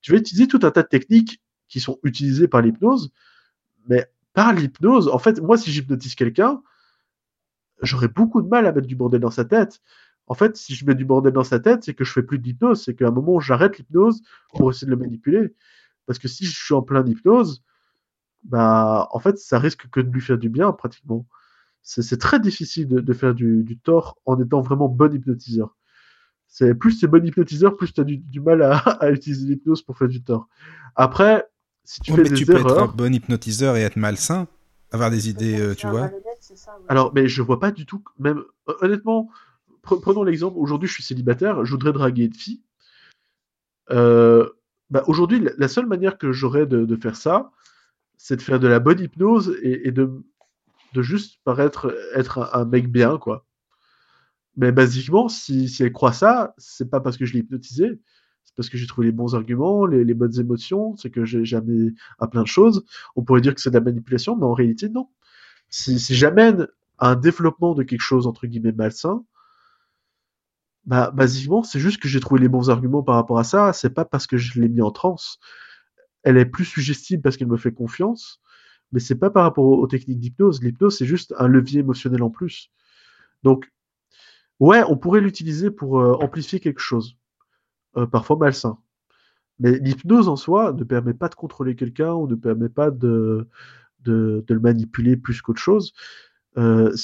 Tu 0.00 0.12
vas 0.12 0.18
utiliser 0.18 0.46
tout 0.46 0.60
un 0.62 0.70
tas 0.70 0.84
de 0.84 0.86
techniques 0.86 1.42
qui 1.66 1.80
sont 1.80 1.98
utilisées 2.04 2.46
par 2.46 2.62
l'hypnose, 2.62 3.10
mais 3.88 4.06
par 4.32 4.52
l'hypnose, 4.52 5.08
en 5.08 5.18
fait, 5.18 5.40
moi, 5.40 5.58
si 5.58 5.72
j'hypnotise 5.72 6.14
quelqu'un, 6.14 6.62
j'aurais 7.82 8.06
beaucoup 8.06 8.42
de 8.42 8.46
mal 8.46 8.64
à 8.64 8.70
mettre 8.70 8.86
du 8.86 8.94
bordel 8.94 9.20
dans 9.20 9.32
sa 9.32 9.44
tête. 9.44 9.80
En 10.28 10.34
fait, 10.34 10.56
si 10.56 10.76
je 10.76 10.86
mets 10.86 10.94
du 10.94 11.04
bordel 11.04 11.32
dans 11.32 11.42
sa 11.42 11.58
tête, 11.58 11.82
c'est 11.82 11.94
que 11.94 12.04
je 12.04 12.12
fais 12.12 12.22
plus 12.22 12.38
d'hypnose, 12.38 12.84
c'est 12.84 12.94
qu'à 12.94 13.08
un 13.08 13.10
moment, 13.10 13.40
j'arrête 13.40 13.76
l'hypnose 13.76 14.22
pour 14.50 14.70
essayer 14.70 14.86
de 14.86 14.92
le 14.92 14.98
manipuler. 14.98 15.52
Parce 16.06 16.20
que 16.20 16.28
si 16.28 16.44
je 16.44 16.56
suis 16.56 16.74
en 16.74 16.82
plein 16.82 17.04
hypnose, 17.04 17.64
bah, 18.44 19.08
en 19.10 19.18
fait, 19.18 19.38
ça 19.38 19.58
risque 19.58 19.88
que 19.88 20.00
de 20.00 20.10
lui 20.10 20.20
faire 20.20 20.38
du 20.38 20.48
bien, 20.48 20.72
pratiquement. 20.72 21.26
C'est 21.82 22.18
très 22.18 22.40
difficile 22.40 22.88
de, 22.88 23.00
de 23.00 23.12
faire 23.12 23.34
du, 23.34 23.62
du, 23.62 23.78
tort 23.78 24.18
en 24.24 24.40
étant 24.40 24.62
vraiment 24.62 24.88
bon 24.88 25.12
hypnotiseur. 25.14 25.76
C'est 26.46 26.74
plus 26.74 26.92
c'est 26.92 27.06
bon 27.06 27.24
hypnotiseur, 27.24 27.76
plus 27.76 27.92
tu 27.92 28.00
as 28.00 28.04
du, 28.04 28.16
du, 28.18 28.40
mal 28.40 28.62
à, 28.62 28.76
à 29.02 29.10
utiliser 29.10 29.46
l'hypnose 29.46 29.82
pour 29.82 29.98
faire 29.98 30.08
du 30.08 30.22
tort. 30.22 30.48
Après, 30.96 31.46
si 31.84 32.00
tu 32.00 32.12
fais 32.12 32.22
mais 32.22 32.30
des 32.30 32.36
tu 32.36 32.46
peux 32.46 32.56
être 32.56 32.78
un 32.78 32.86
bon 32.86 33.12
hypnotiseur 33.12 33.76
et 33.76 33.82
être 33.82 33.96
malsain, 33.96 34.46
avoir 34.92 35.10
des 35.10 35.28
idées, 35.28 35.60
euh, 35.60 35.74
tu 35.74 35.86
vois. 35.86 36.10
ça, 36.56 36.72
ouais. 36.78 36.86
Alors, 36.88 37.12
mais 37.14 37.28
je 37.28 37.42
vois 37.42 37.60
pas 37.60 37.70
du 37.70 37.84
tout, 37.84 38.02
même 38.18 38.42
hon- 38.66 38.74
honnêtement, 38.80 39.28
pre- 39.82 40.00
prenons 40.00 40.22
l'exemple, 40.22 40.56
aujourd'hui 40.58 40.88
je 40.88 40.94
suis 40.94 41.02
célibataire, 41.02 41.64
je 41.64 41.70
voudrais 41.72 41.92
draguer 41.92 42.24
une 42.24 42.34
fille. 42.34 42.62
Euh, 43.90 44.48
bah, 44.88 45.04
aujourd'hui, 45.06 45.40
la, 45.40 45.50
la 45.58 45.68
seule 45.68 45.86
manière 45.86 46.16
que 46.16 46.32
j'aurais 46.32 46.66
de, 46.66 46.84
de 46.86 46.96
faire 46.96 47.16
ça, 47.16 47.50
c'est 48.24 48.36
de 48.36 48.42
faire 48.42 48.58
de 48.58 48.68
la 48.68 48.80
bonne 48.80 49.00
hypnose 49.00 49.54
et, 49.60 49.92
de, 49.92 50.24
de 50.94 51.02
juste 51.02 51.40
paraître 51.44 51.94
être 52.14 52.50
un, 52.54 52.64
mec 52.64 52.90
bien, 52.90 53.18
quoi. 53.18 53.46
Mais 54.56 54.72
basiquement, 54.72 55.28
si, 55.28 55.68
si 55.68 55.82
elle 55.82 55.92
croit 55.92 56.14
ça, 56.14 56.54
c'est 56.56 56.88
pas 56.88 57.00
parce 57.00 57.18
que 57.18 57.26
je 57.26 57.34
l'ai 57.34 57.40
hypnotisé, 57.40 58.00
c'est 58.46 58.54
parce 58.56 58.70
que 58.70 58.78
j'ai 58.78 58.86
trouvé 58.86 59.08
les 59.08 59.12
bons 59.12 59.34
arguments, 59.34 59.84
les, 59.84 60.04
les 60.04 60.14
bonnes 60.14 60.40
émotions, 60.40 60.96
c'est 60.96 61.10
que 61.10 61.26
j'ai 61.26 61.44
jamais 61.44 61.92
à 62.18 62.26
plein 62.26 62.40
de 62.40 62.48
choses. 62.48 62.86
On 63.14 63.22
pourrait 63.24 63.42
dire 63.42 63.54
que 63.54 63.60
c'est 63.60 63.68
de 63.68 63.74
la 63.74 63.84
manipulation, 63.84 64.36
mais 64.36 64.46
en 64.46 64.54
réalité, 64.54 64.88
non. 64.88 65.10
Si, 65.68 66.00
si 66.00 66.14
j'amène 66.14 66.66
un 66.98 67.16
développement 67.16 67.74
de 67.74 67.82
quelque 67.82 68.00
chose 68.00 68.26
entre 68.26 68.46
guillemets 68.46 68.72
malsain, 68.72 69.22
bah 70.86 71.10
basiquement 71.10 71.62
c'est 71.62 71.80
juste 71.80 72.00
que 72.00 72.08
j'ai 72.08 72.20
trouvé 72.20 72.40
les 72.40 72.48
bons 72.48 72.70
arguments 72.70 73.02
par 73.02 73.16
rapport 73.16 73.38
à 73.38 73.44
ça. 73.44 73.74
C'est 73.74 73.90
pas 73.92 74.06
parce 74.06 74.26
que 74.26 74.38
je 74.38 74.62
l'ai 74.62 74.68
mis 74.70 74.80
en 74.80 74.92
transe. 74.92 75.40
Elle 76.24 76.38
est 76.38 76.46
plus 76.46 76.64
suggestible 76.64 77.22
parce 77.22 77.36
qu'elle 77.36 77.48
me 77.48 77.56
fait 77.56 77.72
confiance, 77.72 78.40
mais 78.92 79.00
c'est 79.00 79.14
pas 79.14 79.30
par 79.30 79.44
rapport 79.44 79.64
aux, 79.64 79.86
techniques 79.86 80.20
d'hypnose. 80.20 80.62
L'hypnose 80.62 80.98
c'est 80.98 81.06
juste 81.06 81.34
un 81.38 81.48
levier 81.48 81.80
émotionnel 81.80 82.22
en 82.22 82.30
plus. 82.30 82.70
Donc 83.42 83.70
ouais, 84.60 84.82
on 84.88 84.96
pourrait 84.96 85.20
l'utiliser 85.20 85.70
pour 85.70 86.00
euh, 86.00 86.14
amplifier 86.14 86.60
quelque 86.60 86.80
chose, 86.80 87.16
euh, 87.96 88.06
parfois 88.06 88.36
malsain. 88.36 88.78
Mais 89.60 89.78
l'hypnose 89.78 90.28
en 90.28 90.36
soi 90.36 90.72
ne 90.72 90.84
permet 90.84 91.14
pas 91.14 91.28
de 91.28 91.34
contrôler 91.34 91.76
quelqu'un 91.76 92.12
ou 92.12 92.26
ne 92.26 92.34
permet 92.34 92.68
pas 92.68 92.90
de, 92.90 93.48
le 94.04 94.58
manipuler 94.58 95.16
plus 95.16 95.40
qu'autre 95.42 95.60
chose. 95.60 95.94
Euh, 96.56 96.94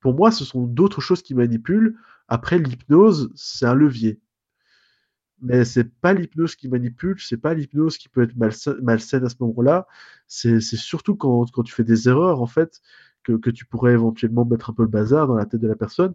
pour 0.00 0.14
moi, 0.14 0.30
ce 0.30 0.44
sont 0.44 0.66
d'autres 0.66 1.00
choses 1.00 1.22
qui 1.22 1.34
manipulent. 1.34 1.96
Après, 2.28 2.58
l'hypnose, 2.58 3.30
c'est 3.34 3.66
un 3.66 3.74
levier. 3.74 4.20
Mais 5.42 5.64
c'est 5.64 5.90
pas 6.00 6.12
l'hypnose 6.12 6.54
qui 6.54 6.68
manipule, 6.68 7.16
c'est 7.18 7.38
pas 7.38 7.54
l'hypnose 7.54 7.96
qui 7.98 8.08
peut 8.08 8.22
être 8.22 8.36
malsa- 8.36 8.78
malsaine 8.82 9.24
à 9.24 9.28
ce 9.30 9.36
moment-là. 9.40 9.86
C'est 10.26 10.60
surtout 10.60 11.16
quand, 11.16 11.50
quand 11.50 11.62
tu 11.62 11.72
fais 11.72 11.84
des 11.84 12.08
erreurs, 12.08 12.42
en 12.42 12.46
fait, 12.46 12.80
que, 13.22 13.32
que 13.32 13.50
tu 13.50 13.64
pourrais 13.64 13.92
éventuellement 13.92 14.44
mettre 14.44 14.70
un 14.70 14.74
peu 14.74 14.82
le 14.82 14.88
bazar 14.88 15.26
dans 15.26 15.34
la 15.34 15.46
tête 15.46 15.60
de 15.60 15.68
la 15.68 15.76
personne. 15.76 16.14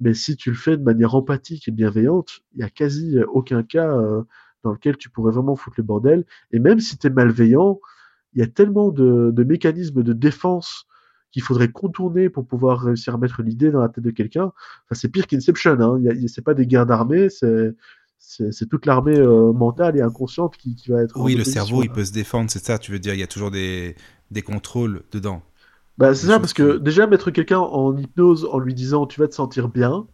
Mais 0.00 0.14
si 0.14 0.36
tu 0.36 0.50
le 0.50 0.56
fais 0.56 0.76
de 0.76 0.82
manière 0.82 1.14
empathique 1.14 1.68
et 1.68 1.72
bienveillante, 1.72 2.40
il 2.54 2.60
y 2.60 2.62
a 2.62 2.70
quasi 2.70 3.18
aucun 3.32 3.62
cas 3.62 3.96
euh, 3.96 4.22
dans 4.62 4.72
lequel 4.72 4.96
tu 4.96 5.10
pourrais 5.10 5.32
vraiment 5.32 5.56
foutre 5.56 5.76
le 5.78 5.84
bordel. 5.84 6.24
Et 6.52 6.58
même 6.58 6.80
si 6.80 6.96
tu 6.98 7.08
es 7.08 7.10
malveillant, 7.10 7.80
il 8.34 8.40
y 8.40 8.42
a 8.42 8.46
tellement 8.46 8.90
de, 8.90 9.30
de 9.32 9.44
mécanismes 9.44 10.02
de 10.02 10.12
défense 10.12 10.86
qu'il 11.30 11.42
faudrait 11.42 11.68
contourner 11.68 12.30
pour 12.30 12.46
pouvoir 12.46 12.80
réussir 12.80 13.14
à 13.14 13.18
mettre 13.18 13.42
l'idée 13.42 13.70
dans 13.70 13.80
la 13.80 13.88
tête 13.88 14.04
de 14.04 14.10
quelqu'un. 14.10 14.52
Enfin, 14.84 14.94
c'est 14.94 15.08
pire 15.08 15.26
qu'Inception. 15.26 15.78
Hein. 15.80 16.00
C'est 16.26 16.44
pas 16.44 16.54
des 16.54 16.66
guerres 16.66 16.86
d'armée, 16.86 17.28
c'est 17.28 17.74
c'est 18.18 18.68
toute 18.68 18.86
l'armée 18.86 19.18
euh, 19.18 19.52
mentale 19.52 19.96
et 19.96 20.00
inconsciente 20.02 20.56
qui, 20.56 20.74
qui 20.74 20.90
va 20.90 21.02
être. 21.02 21.18
Oui, 21.20 21.34
le 21.34 21.44
cerveau, 21.44 21.82
il 21.82 21.90
peut 21.90 22.04
se 22.04 22.12
défendre, 22.12 22.50
c'est 22.50 22.64
ça, 22.64 22.78
tu 22.78 22.92
veux 22.92 22.98
dire, 22.98 23.14
il 23.14 23.20
y 23.20 23.22
a 23.22 23.26
toujours 23.26 23.50
des, 23.50 23.96
des 24.30 24.42
contrôles 24.42 25.02
dedans. 25.12 25.42
Bah, 25.98 26.14
c'est 26.14 26.26
ça, 26.28 26.38
parce 26.38 26.52
que 26.52 26.76
qui- 26.76 26.78
déjà 26.78 27.06
mettre 27.06 27.30
quelqu'un 27.30 27.58
en 27.58 27.96
hypnose 27.96 28.44
en 28.50 28.58
lui 28.58 28.74
disant 28.74 29.06
tu 29.06 29.20
vas 29.20 29.26
te 29.28 29.34
sentir 29.34 29.68
bien, 29.68 30.06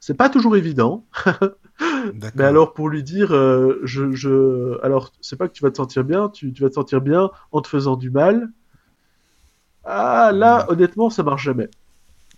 c'est 0.00 0.14
pas 0.16 0.30
toujours 0.30 0.56
évident. 0.56 1.06
Mais 2.34 2.44
alors 2.44 2.74
pour 2.74 2.88
lui 2.88 3.02
dire, 3.04 3.32
euh, 3.34 3.80
je, 3.84 4.12
je, 4.12 4.78
alors 4.84 5.12
c'est 5.22 5.36
pas 5.36 5.48
que 5.48 5.54
tu 5.54 5.62
vas 5.64 5.70
te 5.70 5.78
sentir 5.78 6.04
bien, 6.04 6.28
tu, 6.30 6.52
tu 6.52 6.62
vas 6.62 6.70
te 6.70 6.74
sentir 6.74 7.00
bien 7.02 7.30
en 7.52 7.60
te 7.62 7.68
faisant 7.68 7.96
du 7.96 8.10
mal. 8.10 8.50
Ah 9.84 10.32
là, 10.34 10.64
honnêtement, 10.68 11.08
ça 11.10 11.22
marche 11.22 11.44
jamais, 11.44 11.68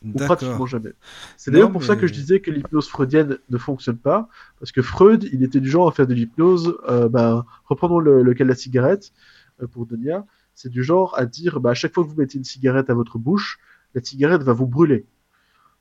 ou 0.05 0.13
pratiquement 0.13 0.67
jamais. 0.67 0.93
C'est 1.37 1.51
d'ailleurs 1.51 1.73
pour 1.73 1.85
ça 1.85 1.97
que 1.97 2.07
je 2.07 2.13
disais 2.13 2.41
que 2.41 2.51
l'hypnose 2.51 2.89
freudienne 2.89 3.39
ne 3.49 3.59
fonctionne 3.59 3.97
pas, 3.97 4.29
parce 4.59 4.73
que 4.73 4.83
Freud, 4.83 5.29
il 5.33 5.43
était 5.43 5.61
du 5.61 5.71
genre 5.71 5.89
à 5.89 5.93
faire 5.93 6.07
de 6.07 6.15
l'hypnose. 6.15 6.77
Euh, 6.89 7.09
bah, 7.09 7.47
reprenons 7.65 7.99
le, 7.99 8.23
le 8.23 8.35
cas 8.35 8.45
de 8.45 8.49
la 8.49 8.55
cigarette 8.55 9.13
euh, 9.63 9.67
pour 9.67 9.87
Donia. 9.87 10.27
C'est 10.55 10.69
du 10.69 10.85
genre 10.85 11.15
à 11.17 11.27
dire, 11.27 11.61
bah, 11.61 11.71
à 11.71 11.75
chaque 11.75 11.95
fois 11.95 12.05
que 12.05 12.09
vous 12.09 12.17
mettez 12.17 12.39
une 12.39 12.45
cigarette 12.45 12.91
à 12.91 12.95
votre 12.95 13.19
bouche, 13.19 13.59
la 13.95 14.03
cigarette 14.03 14.43
va 14.43 14.53
vous 14.53 14.67
brûler. 14.67 15.07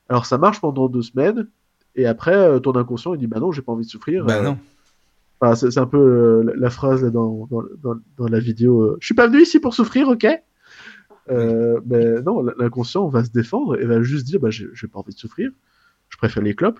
Alors 0.09 0.25
ça 0.25 0.37
marche 0.37 0.61
pendant 0.61 0.89
deux 0.89 1.01
semaines, 1.01 1.47
et 1.95 2.05
après, 2.05 2.35
euh, 2.35 2.59
ton 2.59 2.75
inconscient, 2.75 3.13
il 3.13 3.19
dit, 3.19 3.27
bah 3.27 3.39
non, 3.39 3.51
j'ai 3.51 3.61
pas 3.61 3.71
envie 3.71 3.85
de 3.85 3.89
souffrir. 3.89 4.25
Bah 4.25 4.41
non. 4.41 4.57
Enfin, 5.39 5.55
c'est 5.55 5.77
un 5.77 5.87
peu 5.87 6.41
la, 6.43 6.53
la 6.55 6.69
phrase 6.69 7.03
là, 7.03 7.09
dans, 7.09 7.47
dans, 7.51 7.63
dans, 7.81 7.95
dans 8.17 8.27
la 8.27 8.39
vidéo. 8.39 8.95
je 8.99 9.05
suis 9.05 9.15
pas 9.15 9.27
venu 9.27 9.41
ici 9.41 9.59
pour 9.59 9.73
souffrir, 9.73 10.07
ok? 10.07 10.25
Euh, 11.29 11.79
Mais 11.85 12.21
non, 12.21 12.41
l'inconscient 12.57 13.07
va 13.07 13.23
se 13.23 13.29
défendre 13.31 13.79
et 13.79 13.85
va 13.85 14.01
juste 14.01 14.25
dire 14.25 14.39
bah, 14.39 14.49
j'ai 14.51 14.87
pas 14.87 14.99
envie 14.99 15.13
de 15.13 15.19
souffrir, 15.19 15.51
je 16.09 16.17
préfère 16.17 16.43
les 16.43 16.55
clopes. 16.55 16.79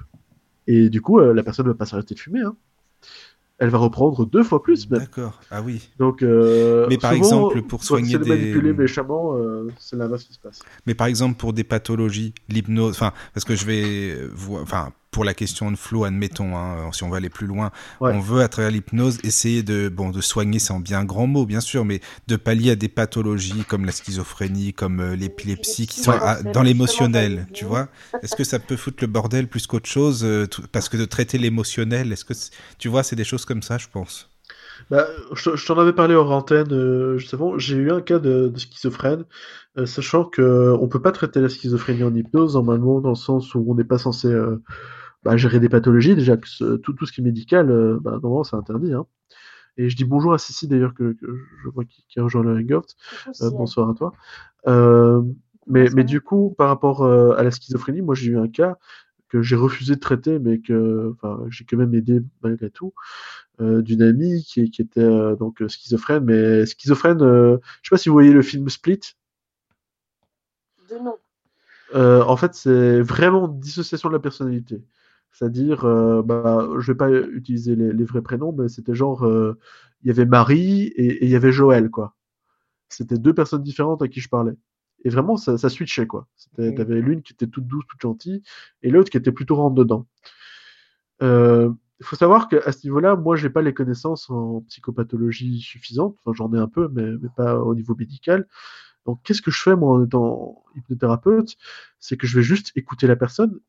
Et 0.67 0.89
du 0.89 1.01
coup, 1.01 1.19
euh, 1.19 1.33
la 1.33 1.43
personne 1.43 1.67
va 1.67 1.73
pas 1.73 1.85
s'arrêter 1.85 2.15
de 2.15 2.19
fumer. 2.19 2.41
Hein. 2.41 2.55
Elle 3.59 3.69
va 3.69 3.77
reprendre 3.77 4.25
deux 4.25 4.43
fois 4.43 4.61
plus 4.63 4.89
même. 4.89 5.01
D'accord. 5.01 5.39
Ah 5.51 5.61
oui. 5.61 5.89
Donc, 5.99 6.21
euh, 6.23 6.87
Mais 6.89 6.97
par 6.97 7.11
souvent, 7.13 7.23
exemple, 7.51 7.61
pour 7.63 7.83
soigner 7.83 8.17
des- 8.17 8.27
manipuler 8.29 8.73
méchamment, 8.73 9.37
euh, 9.37 9.69
c'est 9.77 9.95
l'inverse 9.95 10.23
qui 10.23 10.33
se 10.33 10.39
passe. 10.39 10.59
Mais 10.87 10.95
par 10.95 11.07
exemple, 11.07 11.37
pour 11.37 11.53
des 11.53 11.63
pathologies, 11.63 12.33
l'hypnose, 12.49 12.91
enfin, 12.95 13.13
parce 13.33 13.45
que 13.45 13.55
je 13.55 13.65
vais, 13.65 14.27
voir- 14.33 14.63
enfin, 14.63 14.91
pour 15.14 15.23
la 15.23 15.34
question 15.34 15.72
de 15.72 15.77
flow, 15.77 16.03
admettons, 16.03 16.57
hein, 16.57 16.90
si 16.91 17.03
on 17.03 17.10
va 17.10 17.18
aller 17.18 17.30
plus 17.30 17.48
loin, 17.48 17.72
Ouais. 18.02 18.11
on 18.14 18.19
veut 18.19 18.41
à 18.41 18.49
travers 18.49 18.72
l'hypnose 18.72 19.19
essayer 19.23 19.64
de, 19.64 19.88
bon, 19.88 20.10
de 20.10 20.19
soigner, 20.19 20.60
c'est 20.60 20.73
en 20.73 20.81
bien 20.81 21.06
grand 21.06 21.27
mot, 21.27 21.45
bien 21.45 21.61
sûr, 21.61 21.85
mais 21.85 22.02
de 22.27 22.35
pallier 22.35 22.72
à 22.72 22.76
des 22.76 22.90
pathologies 22.90 23.64
comme 23.69 23.85
la 23.85 23.91
schizophrénie, 23.94 24.73
comme 24.73 24.99
euh, 24.99 25.15
l'épilepsie, 25.15 25.88
qui 25.88 26.02
sont 26.02 26.11
Ouais. 26.11 26.18
à- 26.18 26.38
C'est 26.38 26.44
dans 26.44 26.49
justement 26.49 26.64
l'émotionnel, 26.64 27.48
tu 27.53 27.64
vois 27.64 27.88
Est-ce 28.22 28.35
que 28.35 28.44
ça 28.44 28.60
peut 28.60 28.76
foutre 28.76 28.98
le 29.02 29.07
bordel 29.07 29.48
plus 29.48 29.68
qu'autre 29.68 29.90
chose 29.90 30.23
euh, 30.26 30.48
Parce 30.73 30.90
que 30.90 30.98
de 30.98 31.06
traiter 31.06 31.38
l'émotionnel, 31.38 32.11
est-ce 32.11 32.26
que, 32.26 32.34
c'est- 32.34 32.52
tu 32.80 32.90
vois, 32.90 33.03
c'est 33.03 33.15
des 33.15 33.23
choses 33.23 33.45
comme 33.45 33.61
ça, 33.61 33.77
je 33.77 33.88
pense. 33.94 34.30
Bah, 34.90 35.06
je, 35.34 35.56
je 35.56 35.65
t'en 35.68 35.77
avais 35.77 35.94
parlé 35.94 36.15
hors 36.15 36.31
antenne 36.31 36.73
euh, 36.73 37.18
juste 37.18 37.34
avant. 37.35 37.57
J'ai 37.60 37.76
eu 37.76 37.91
un 37.91 38.02
cas 38.02 38.18
de, 38.19 38.48
de 38.49 38.60
schizophrène, 38.60 39.23
euh, 39.77 39.85
sachant 39.85 40.26
que 40.26 40.76
on 40.81 40.88
peut 40.88 41.02
pas 41.02 41.11
traiter 41.11 41.40
la 41.40 41.48
schizophrénie 41.48 42.03
en 42.03 42.14
hypnose 42.14 42.56
normalement, 42.56 42.99
dans 42.99 43.10
le 43.10 43.15
sens 43.15 43.53
où 43.56 43.64
on 43.69 43.76
n'est 43.76 43.84
pas 43.85 43.99
censé 43.99 44.27
euh, 44.27 44.61
bah, 45.23 45.37
gérer 45.37 45.59
des 45.59 45.69
pathologies. 45.69 46.15
Déjà 46.15 46.37
que 46.37 46.47
ce- 46.47 46.75
tout, 46.77 46.93
tout 46.93 47.05
ce 47.05 47.11
qui 47.13 47.21
est 47.21 47.23
médical, 47.23 47.69
euh, 47.69 47.99
bah, 48.01 48.11
normalement 48.11 48.43
c'est 48.43 48.55
interdit. 48.55 48.93
Hein. 48.93 49.05
Et 49.77 49.89
je 49.89 49.95
dis 49.95 50.05
bonjour 50.05 50.33
à 50.33 50.37
Sissi 50.37 50.67
d'ailleurs 50.67 50.93
que, 50.93 51.13
que 51.13 51.25
je 51.63 51.69
vois 51.69 51.83
qui, 51.85 52.19
rejoint 52.19 52.43
le 52.43 52.55
Hangout. 52.57 52.85
Euh, 53.41 53.49
bonsoir 53.51 53.89
à 53.89 53.93
toi. 53.95 54.13
Euh, 54.67 55.21
mais, 55.67 55.89
mais 55.95 56.03
du 56.03 56.21
coup, 56.21 56.53
par 56.57 56.67
rapport 56.67 57.05
à 57.05 57.41
la 57.41 57.51
schizophrénie, 57.51 58.01
moi 58.01 58.15
j'ai 58.15 58.31
eu 58.31 58.37
un 58.37 58.47
cas 58.47 58.77
que 59.29 59.41
j'ai 59.41 59.55
refusé 59.55 59.95
de 59.95 59.99
traiter, 59.99 60.37
mais 60.37 60.59
que 60.59 61.15
j'ai 61.49 61.65
quand 61.65 61.77
même 61.77 61.95
aidé 61.95 62.21
malgré 62.43 62.69
tout, 62.69 62.93
d'une 63.59 64.01
amie 64.03 64.43
qui, 64.43 64.69
qui 64.69 64.81
était 64.81 65.35
donc 65.37 65.63
schizophrène, 65.67 66.25
mais 66.25 66.65
schizophrène, 66.67 67.19
je 67.19 67.57
sais 67.81 67.89
pas 67.89 67.97
si 67.97 68.09
vous 68.09 68.13
voyez 68.13 68.31
le 68.33 68.43
film 68.43 68.69
Split. 68.69 68.99
De 70.89 70.99
nom. 70.99 71.17
Euh, 71.95 72.23
en 72.23 72.37
fait, 72.37 72.53
c'est 72.55 73.01
vraiment 73.01 73.47
dissociation 73.47 74.09
de 74.09 74.13
la 74.13 74.19
personnalité. 74.19 74.81
C'est-à-dire, 75.34 75.85
euh, 75.85 76.22
bah, 76.23 76.69
je 76.80 76.91
vais 76.91 76.97
pas 76.97 77.11
utiliser 77.11 77.76
les, 77.76 77.93
les 77.93 78.05
vrais 78.05 78.22
prénoms, 78.23 78.53
mais 78.53 78.69
c'était 78.69 78.95
genre, 78.95 79.26
euh, 79.26 79.60
il 80.03 80.07
y 80.10 80.11
avait 80.11 80.26
Marie 80.27 80.84
et 80.95 81.07
et 81.23 81.26
il 81.26 81.31
y 81.31 81.35
avait 81.38 81.51
Joël, 81.53 81.89
quoi. 81.91 82.15
C'était 82.89 83.18
deux 83.19 83.34
personnes 83.34 83.64
différentes 83.64 84.01
à 84.03 84.07
qui 84.10 84.22
je 84.22 84.30
parlais. 84.30 84.53
Et 85.05 85.10
vraiment, 85.10 85.38
ça, 85.38 85.57
ça 85.57 85.69
switchait, 85.69 86.07
quoi. 86.07 86.27
C'était- 86.35 86.72
Mm. 86.72 86.76
T'avais 86.76 87.01
l'une 87.01 87.22
qui 87.23 87.34
était 87.34 87.47
toute 87.47 87.68
douce, 87.68 87.85
toute 87.89 88.01
gentille, 88.01 88.43
et 88.84 88.91
l'autre 88.91 89.10
qui 89.11 89.18
était 89.18 89.31
plutôt 89.34 89.55
rentre 89.57 89.76
dedans. 89.76 90.07
Euh, 91.22 91.72
Il 91.99 92.05
faut 92.05 92.15
savoir 92.18 92.49
qu'à 92.49 92.72
ce 92.73 92.85
niveau-là, 92.85 93.15
moi, 93.15 93.38
j'ai 93.38 93.49
pas 93.49 93.61
les 93.61 93.73
connaissances 93.73 94.30
en 94.30 94.61
psychopathologie 94.68 95.61
suffisantes. 95.61 96.18
Enfin, 96.26 96.34
j'en 96.35 96.53
ai 96.53 96.57
un 96.60 96.68
peu, 96.68 96.89
mais, 96.91 97.05
mais 97.22 97.30
pas 97.35 97.57
au 97.60 97.76
niveau 97.76 97.95
médical. 97.95 98.45
Donc, 99.05 99.22
qu'est-ce 99.23 99.41
que 99.43 99.51
je 99.51 99.61
fais, 99.61 99.76
moi, 99.76 99.97
en 99.97 100.05
étant 100.05 100.64
hypnothérapeute? 100.76 101.57
C'est 101.99 102.18
que 102.18 102.27
je 102.27 102.38
vais 102.38 102.43
juste 102.43 102.72
écouter 102.77 103.07
la 103.07 103.15
personne 103.18 103.60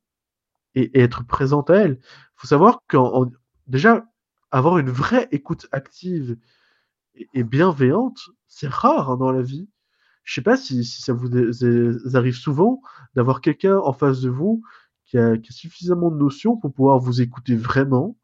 et, 0.75 0.99
être 1.01 1.25
présente 1.25 1.69
à 1.69 1.75
elle. 1.75 1.99
Il 2.01 2.35
faut 2.35 2.47
savoir 2.47 2.81
qu'en 2.87 3.23
en- 3.23 3.31
déjà, 3.67 4.05
avoir 4.51 4.77
une 4.77 4.89
vraie 4.89 5.27
écoute 5.31 5.67
active 5.71 6.37
et, 7.33 7.43
bienveillante, 7.43 8.19
c'est 8.47 8.69
rare 8.69 9.11
hein, 9.11 9.17
dans 9.17 9.31
la 9.31 9.41
vie. 9.41 9.69
Je 10.23 10.33
sais 10.33 10.41
pas 10.41 10.57
si, 10.57 10.83
ça 10.83 11.13
vous 11.13 11.29
arrive 12.15 12.35
souvent 12.35 12.81
d'avoir 13.15 13.41
quelqu'un 13.41 13.77
en 13.77 13.93
face 13.93 14.21
de 14.21 14.29
vous 14.29 14.63
qui 15.05 15.17
a, 15.17 15.37
qui 15.37 15.51
a 15.51 15.55
suffisamment 15.55 16.09
de 16.09 16.17
notions 16.17 16.57
pour 16.57 16.73
pouvoir 16.73 16.99
vous 16.99 17.21
écouter 17.21 17.55
vraiment, 17.55 18.17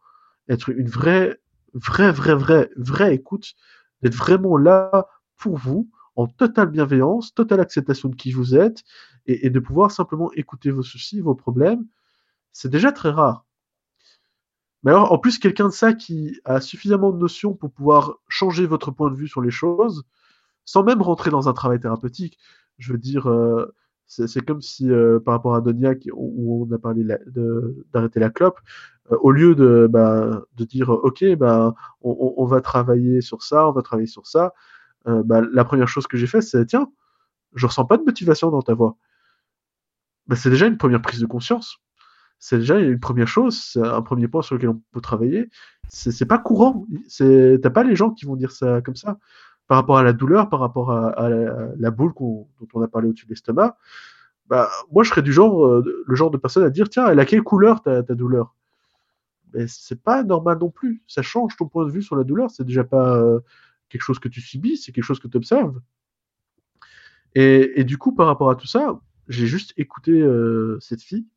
être 0.49 0.69
une 0.69 0.89
vraie 0.89 1.39
vraie, 1.73 2.11
vraie, 2.11 2.35
vraie, 2.35 2.69
vraie 2.75 3.15
écoute, 3.15 3.53
d'être 4.01 4.15
vraiment 4.15 4.57
là 4.57 5.07
pour 5.37 5.57
vous, 5.57 5.89
en 6.15 6.27
totale 6.27 6.69
bienveillance, 6.69 7.33
totale 7.33 7.59
acceptation 7.59 8.09
de 8.09 8.15
qui 8.15 8.31
vous 8.31 8.55
êtes, 8.55 8.83
et, 9.25 9.49
de 9.49 9.59
pouvoir 9.59 9.91
simplement 9.91 10.31
écouter 10.33 10.71
vos 10.71 10.83
soucis, 10.83 11.21
vos 11.21 11.35
problèmes, 11.35 11.85
c'est 12.53 12.69
déjà 12.69 12.91
très 12.91 13.09
rare. 13.09 13.45
Mais 14.83 14.91
alors, 14.91 15.11
en 15.11 15.19
plus, 15.19 15.37
quelqu'un 15.37 15.67
de 15.67 15.73
ça 15.73 15.93
qui 15.93 16.39
a 16.45 16.59
suffisamment 16.59 17.11
de 17.11 17.17
notions 17.17 17.53
pour 17.53 17.71
pouvoir 17.71 18.15
changer 18.27 18.65
votre 18.65 18.91
point 18.91 19.11
de 19.11 19.15
vue 19.15 19.27
sur 19.27 19.41
les 19.41 19.51
choses, 19.51 20.03
sans 20.65 20.83
même 20.83 21.01
rentrer 21.01 21.29
dans 21.29 21.49
un 21.49 21.53
travail 21.53 21.79
thérapeutique. 21.79 22.39
Je 22.79 22.91
veux 22.93 22.97
dire, 22.97 23.27
euh, 23.29 23.73
c'est 24.07 24.43
comme 24.45 24.61
si, 24.61 24.89
euh, 24.89 25.19
par 25.19 25.35
rapport 25.35 25.55
à 25.55 25.61
Donia, 25.61 25.93
où 26.13 26.65
on 26.67 26.73
a 26.73 26.79
parlé 26.79 27.05
d'arrêter 27.93 28.19
la 28.19 28.29
clope, 28.31 28.59
euh, 29.11 29.17
au 29.21 29.31
lieu 29.31 29.55
de, 29.55 29.87
bah, 29.89 30.43
dire, 30.57 30.89
OK, 30.89 31.23
bah, 31.35 31.75
on, 32.01 32.45
va 32.45 32.61
travailler 32.61 33.21
sur 33.21 33.43
ça, 33.43 33.67
on 33.67 33.71
va 33.71 33.81
travailler 33.83 34.07
sur 34.07 34.27
ça, 34.27 34.53
bah, 35.05 35.41
la 35.41 35.63
première 35.65 35.87
chose 35.87 36.07
que 36.07 36.17
j'ai 36.17 36.27
fait, 36.27 36.41
c'est, 36.41 36.65
tiens, 36.65 36.91
je 37.53 37.67
ressens 37.67 37.85
pas 37.85 37.97
de 37.97 38.03
motivation 38.03 38.49
dans 38.51 38.61
ta 38.61 38.73
voix. 38.73 38.97
C'est 40.35 40.49
déjà 40.49 40.67
une 40.67 40.77
première 40.77 41.01
prise 41.01 41.19
de 41.19 41.25
conscience 41.25 41.79
c'est 42.41 42.57
déjà 42.57 42.80
une 42.80 42.99
première 42.99 43.27
chose, 43.27 43.77
un 43.81 44.01
premier 44.01 44.27
point 44.27 44.41
sur 44.41 44.55
lequel 44.55 44.69
on 44.69 44.81
peut 44.91 44.99
travailler. 44.99 45.47
C'est 45.88 46.26
pas 46.26 46.39
courant. 46.39 46.88
T'as 47.19 47.69
pas 47.69 47.84
les 47.84 47.95
gens 47.95 48.09
qui 48.09 48.26
vont 48.26 48.35
dire 48.35 48.51
ça 48.51 48.81
comme 48.81 48.95
ça. 48.95 49.19
Par 49.68 49.77
rapport 49.77 49.99
à 49.99 50.03
la 50.03 50.11
douleur, 50.11 50.49
par 50.49 50.59
rapport 50.59 50.91
à, 50.91 51.30
la, 51.30 51.91
boule 51.91 52.13
dont 52.19 52.47
on 52.73 52.81
a 52.81 52.88
parlé 52.88 53.09
au-dessus 53.09 53.26
de 53.26 53.30
l'estomac, 53.30 53.77
bah, 54.47 54.69
moi 54.91 55.03
je 55.03 55.09
serais 55.09 55.22
du 55.22 55.31
genre, 55.31 55.65
euh, 55.65 56.03
le 56.05 56.15
genre 56.15 56.31
de 56.31 56.38
personne 56.38 56.63
à 56.63 56.72
dire 56.72 56.89
tiens, 56.89 57.07
elle 57.07 57.19
a 57.19 57.26
quelle 57.26 57.43
couleur 57.43 57.84
ta, 57.84 58.01
ta 58.01 58.15
douleur? 58.15 58.55
Mais 59.53 59.68
c'est 59.68 60.01
pas 60.01 60.23
normal 60.23 60.57
non 60.59 60.72
plus. 60.72 61.03
Ça 61.07 61.22
change 61.22 61.55
ton 61.55 61.68
point 61.68 61.85
de 61.85 61.91
vue 61.91 62.01
sur 62.01 62.15
la 62.15 62.23
douleur. 62.23 62.49
C'est 62.49 62.65
déjà 62.65 62.84
pas 62.84 63.18
euh, 63.18 63.39
quelque 63.89 64.01
chose 64.01 64.18
que 64.18 64.30
tu 64.30 64.41
subis, 64.41 64.77
c'est 64.77 64.91
quelque 64.91 65.03
chose 65.03 65.19
que 65.19 65.27
tu 65.27 65.38
observes. 65.38 65.80
Et, 67.35 67.84
du 67.85 67.97
coup, 67.97 68.13
par 68.13 68.26
rapport 68.26 68.49
à 68.49 68.55
tout 68.55 68.68
ça, 68.68 68.99
j'ai 69.30 69.45
juste 69.45 69.73
écouté 69.77 70.11
euh, 70.11 70.77
cette 70.81 71.01
fille 71.01 71.27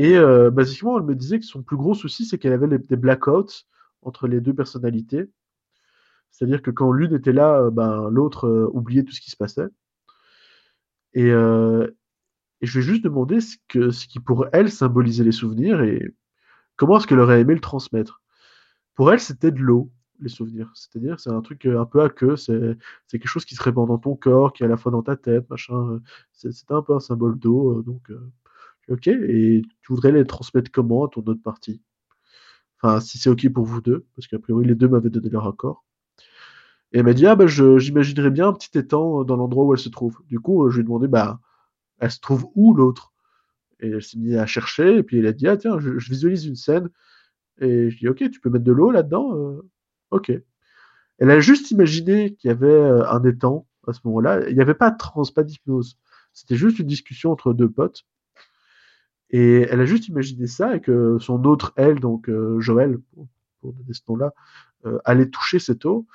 et 0.00 0.16
euh, 0.16 0.50
basiquement, 0.50 0.96
elle 0.96 1.04
me 1.04 1.14
disait 1.14 1.38
que 1.38 1.44
son 1.44 1.62
plus 1.62 1.76
gros 1.76 1.92
souci, 1.92 2.24
c'est 2.24 2.38
qu'elle 2.38 2.54
avait 2.54 2.78
des 2.78 2.96
blackouts 2.96 3.66
entre 4.00 4.28
les 4.28 4.40
deux 4.40 4.54
personnalités. 4.54 5.28
C'est-à-dire 6.30 6.62
que 6.62 6.70
quand 6.70 6.90
l'une 6.90 7.14
était 7.14 7.34
là, 7.34 7.58
euh, 7.58 7.70
ben, 7.70 8.08
l'autre 8.08 8.46
euh, 8.46 8.70
oubliait 8.72 9.02
tout 9.02 9.12
ce 9.12 9.20
qui 9.20 9.30
se 9.30 9.36
passait. 9.36 9.68
Et, 11.12 11.28
je 11.28 12.78
vais 12.78 12.82
juste 12.82 13.04
demander 13.04 13.40
ce, 13.42 13.58
qui 14.06 14.20
pour 14.20 14.46
elle 14.54 14.70
symbolisait 14.70 15.24
les 15.24 15.32
souvenirs 15.32 15.82
et 15.82 16.14
comment 16.76 16.96
est-ce 16.96 17.06
qu'elle 17.06 17.20
aurait 17.20 17.42
aimé 17.42 17.52
le 17.52 17.60
transmettre. 17.60 18.22
Pour 18.94 19.12
elle, 19.12 19.20
c'était 19.20 19.50
de 19.50 19.58
l'eau, 19.58 19.90
les 20.20 20.30
souvenirs. 20.30 20.70
C'est-à-dire, 20.74 21.20
c'est 21.20 21.30
un 21.30 21.42
truc 21.42 21.66
un 21.66 21.84
peu 21.84 22.00
à 22.00 22.08
queue, 22.08 22.36
c'est, 22.36 22.78
quelque 23.10 23.28
chose 23.28 23.44
qui 23.44 23.54
se 23.54 23.62
répand 23.62 23.86
dans 23.86 23.98
ton 23.98 24.16
corps, 24.16 24.54
qui 24.54 24.62
est 24.62 24.66
à 24.66 24.68
la 24.70 24.78
fois 24.78 24.92
dans 24.92 25.02
ta 25.02 25.16
tête, 25.16 25.50
machin. 25.50 26.00
C'était 26.32 26.72
un 26.72 26.82
peu 26.82 26.94
un 26.94 27.00
symbole 27.00 27.38
d'eau, 27.38 27.82
donc 27.82 28.10
Ok, 28.90 29.06
et 29.06 29.62
tu 29.82 29.92
voudrais 29.92 30.12
les 30.12 30.26
transmettre 30.26 30.70
comment 30.72 31.06
à 31.06 31.08
ton 31.08 31.22
autre 31.22 31.42
partie? 31.42 31.80
Enfin, 32.82 33.00
si 33.00 33.18
c'est 33.18 33.30
ok 33.30 33.48
pour 33.52 33.64
vous 33.64 33.80
deux, 33.80 34.06
parce 34.16 34.26
qu'a 34.26 34.38
priori 34.38 34.66
les 34.66 34.74
deux 34.74 34.88
m'avaient 34.88 35.10
donné 35.10 35.28
leur 35.30 35.46
accord. 35.46 35.84
Et 36.92 36.98
elle 36.98 37.04
m'a 37.04 37.12
dit, 37.14 37.26
ah 37.26 37.36
bah 37.36 37.46
j'imaginerais 37.46 38.30
bien 38.30 38.48
un 38.48 38.52
petit 38.52 38.76
étang 38.78 39.24
dans 39.24 39.36
l'endroit 39.36 39.64
où 39.64 39.72
elle 39.74 39.78
se 39.78 39.88
trouve. 39.88 40.20
Du 40.26 40.40
coup, 40.40 40.68
je 40.70 40.76
lui 40.76 40.80
ai 40.82 40.84
demandé, 40.84 41.08
bah, 41.08 41.40
elle 42.00 42.10
se 42.10 42.20
trouve 42.20 42.50
où 42.56 42.74
l'autre? 42.74 43.12
Et 43.80 43.88
elle 43.90 44.02
s'est 44.02 44.18
mise 44.18 44.36
à 44.36 44.46
chercher, 44.46 44.98
et 44.98 45.02
puis 45.04 45.18
elle 45.18 45.26
a 45.26 45.32
dit, 45.32 45.48
ah 45.48 45.56
tiens, 45.56 45.78
je, 45.78 45.90
visualise 46.10 46.46
une 46.46 46.56
scène. 46.56 46.90
Et 47.60 47.90
je 47.90 47.98
dis, 47.98 48.08
ok, 48.08 48.30
tu 48.30 48.40
peux 48.40 48.50
mettre 48.50 48.64
de 48.64 48.72
l'eau 48.72 48.90
là-dedans 48.90 49.36
euh, 49.36 49.62
Ok. 50.10 50.32
Elle 51.18 51.30
a 51.30 51.40
juste 51.40 51.70
imaginé 51.70 52.34
qu'il 52.34 52.48
y 52.48 52.52
avait 52.52 52.66
euh, 52.66 53.08
un 53.10 53.24
étang 53.24 53.66
à 53.86 53.92
ce 53.92 54.00
moment-là. 54.04 54.48
Il 54.48 54.56
n'y 54.56 54.62
avait 54.62 54.74
pas 54.74 54.90
de 54.90 54.96
trans, 54.98 55.22
pas 55.34 55.44
d'hypnose. 55.44 55.98
C'était 56.32 56.56
juste 56.56 56.78
une 56.78 56.86
discussion 56.86 57.32
entre 57.32 57.52
deux 57.52 57.70
potes. 57.70 58.04
Et 59.30 59.62
elle 59.62 59.80
a 59.80 59.86
juste 59.86 60.08
imaginé 60.08 60.46
ça 60.46 60.76
et 60.76 60.80
que 60.80 61.18
son 61.20 61.44
autre 61.44 61.72
elle, 61.76 62.00
donc 62.00 62.28
euh, 62.28 62.58
Joël, 62.60 62.98
pour, 63.14 63.72
donner 63.72 63.92
ce 63.92 64.00
nom-là, 64.08 64.32
euh, 64.86 64.98
allait 65.04 65.28
toucher 65.28 65.58
cette 65.58 65.84
eau. 65.84 66.06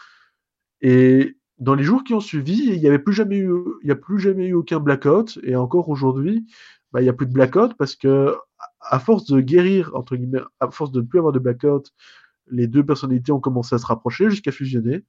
Et 0.82 1.38
dans 1.60 1.76
les 1.76 1.84
jours 1.84 2.04
qui 2.04 2.14
ont 2.14 2.20
suivi, 2.20 2.66
il 2.66 2.80
n'y 2.80 2.88
avait 2.88 3.00
plus 3.00 3.14
jamais 3.14 3.38
eu, 3.38 3.54
il 3.84 3.88
y 3.88 3.92
a 3.92 3.96
plus 3.96 4.20
jamais 4.20 4.48
eu 4.48 4.54
aucun 4.54 4.80
blackout. 4.80 5.40
Et 5.44 5.56
encore 5.56 5.88
aujourd'hui, 5.90 6.46
bah, 6.92 7.02
il 7.02 7.04
n'y 7.04 7.10
a 7.10 7.14
plus 7.14 7.28
de 7.28 7.34
blackout 7.34 7.76
parce 7.78 7.96
que 7.96 8.36
à 8.82 9.00
force 9.00 9.26
de 9.26 9.40
guérir 9.40 9.92
entre 9.96 10.16
guillemets, 10.16 10.42
à 10.60 10.70
force 10.70 10.92
de 10.92 11.02
ne 11.02 11.06
plus 11.06 11.20
avoir 11.20 11.34
de 11.34 11.40
blackout, 11.40 11.92
les 12.48 12.68
deux 12.68 12.86
personnalités 12.86 13.32
ont 13.32 13.40
commencé 13.40 13.76
à 13.76 13.78
se 13.78 13.86
rapprocher 13.86 14.30
jusqu'à 14.30 14.52
fusionner. 14.52 15.04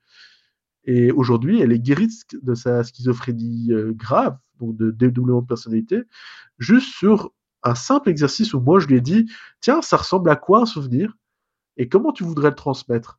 Et 0.85 1.11
aujourd'hui, 1.11 1.61
elle 1.61 1.73
est 1.73 1.81
guérie 1.81 2.09
de 2.41 2.55
sa 2.55 2.85
schizophrénie 2.85 3.73
euh, 3.73 3.93
grave, 3.93 4.39
donc 4.61 4.77
de 4.77 4.91
dédoublement 4.91 5.43
de 5.43 5.47
personnalité, 5.47 6.03
juste 6.59 6.95
sur 6.95 7.33
un 7.67 7.75
simple 7.75 8.09
exercice 8.09 8.55
où 8.55 8.61
moi 8.61 8.79
je 8.79 8.87
lui 8.87 8.97
ai 8.97 9.01
dit 9.01 9.31
tiens, 9.61 9.83
ça 9.83 9.97
ressemble 9.97 10.31
à 10.31 10.37
quoi 10.37 10.61
un 10.61 10.67
souvenir? 10.67 11.17
Et 11.77 11.89
comment 11.89 12.13
tu 12.13 12.25
voudrais 12.25 12.51
le 12.51 12.57
transmettre? 12.57 13.19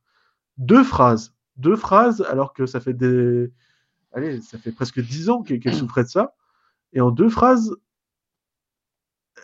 Deux 0.57 0.83
phrases. 0.83 1.35
Deux 1.57 1.75
phrases, 1.75 2.21
alors 2.21 2.53
que 2.53 2.65
ça 2.65 2.79
fait 2.79 2.93
des. 2.93 3.51
Allez, 4.13 4.41
ça 4.41 4.57
fait 4.57 4.71
presque 4.71 4.99
dix 4.99 5.29
ans 5.29 5.43
qu'elle 5.43 5.75
souffrait 5.75 6.03
de 6.03 6.09
ça. 6.09 6.35
Et 6.93 7.01
en 7.01 7.11
deux 7.11 7.29
phrases, 7.29 7.75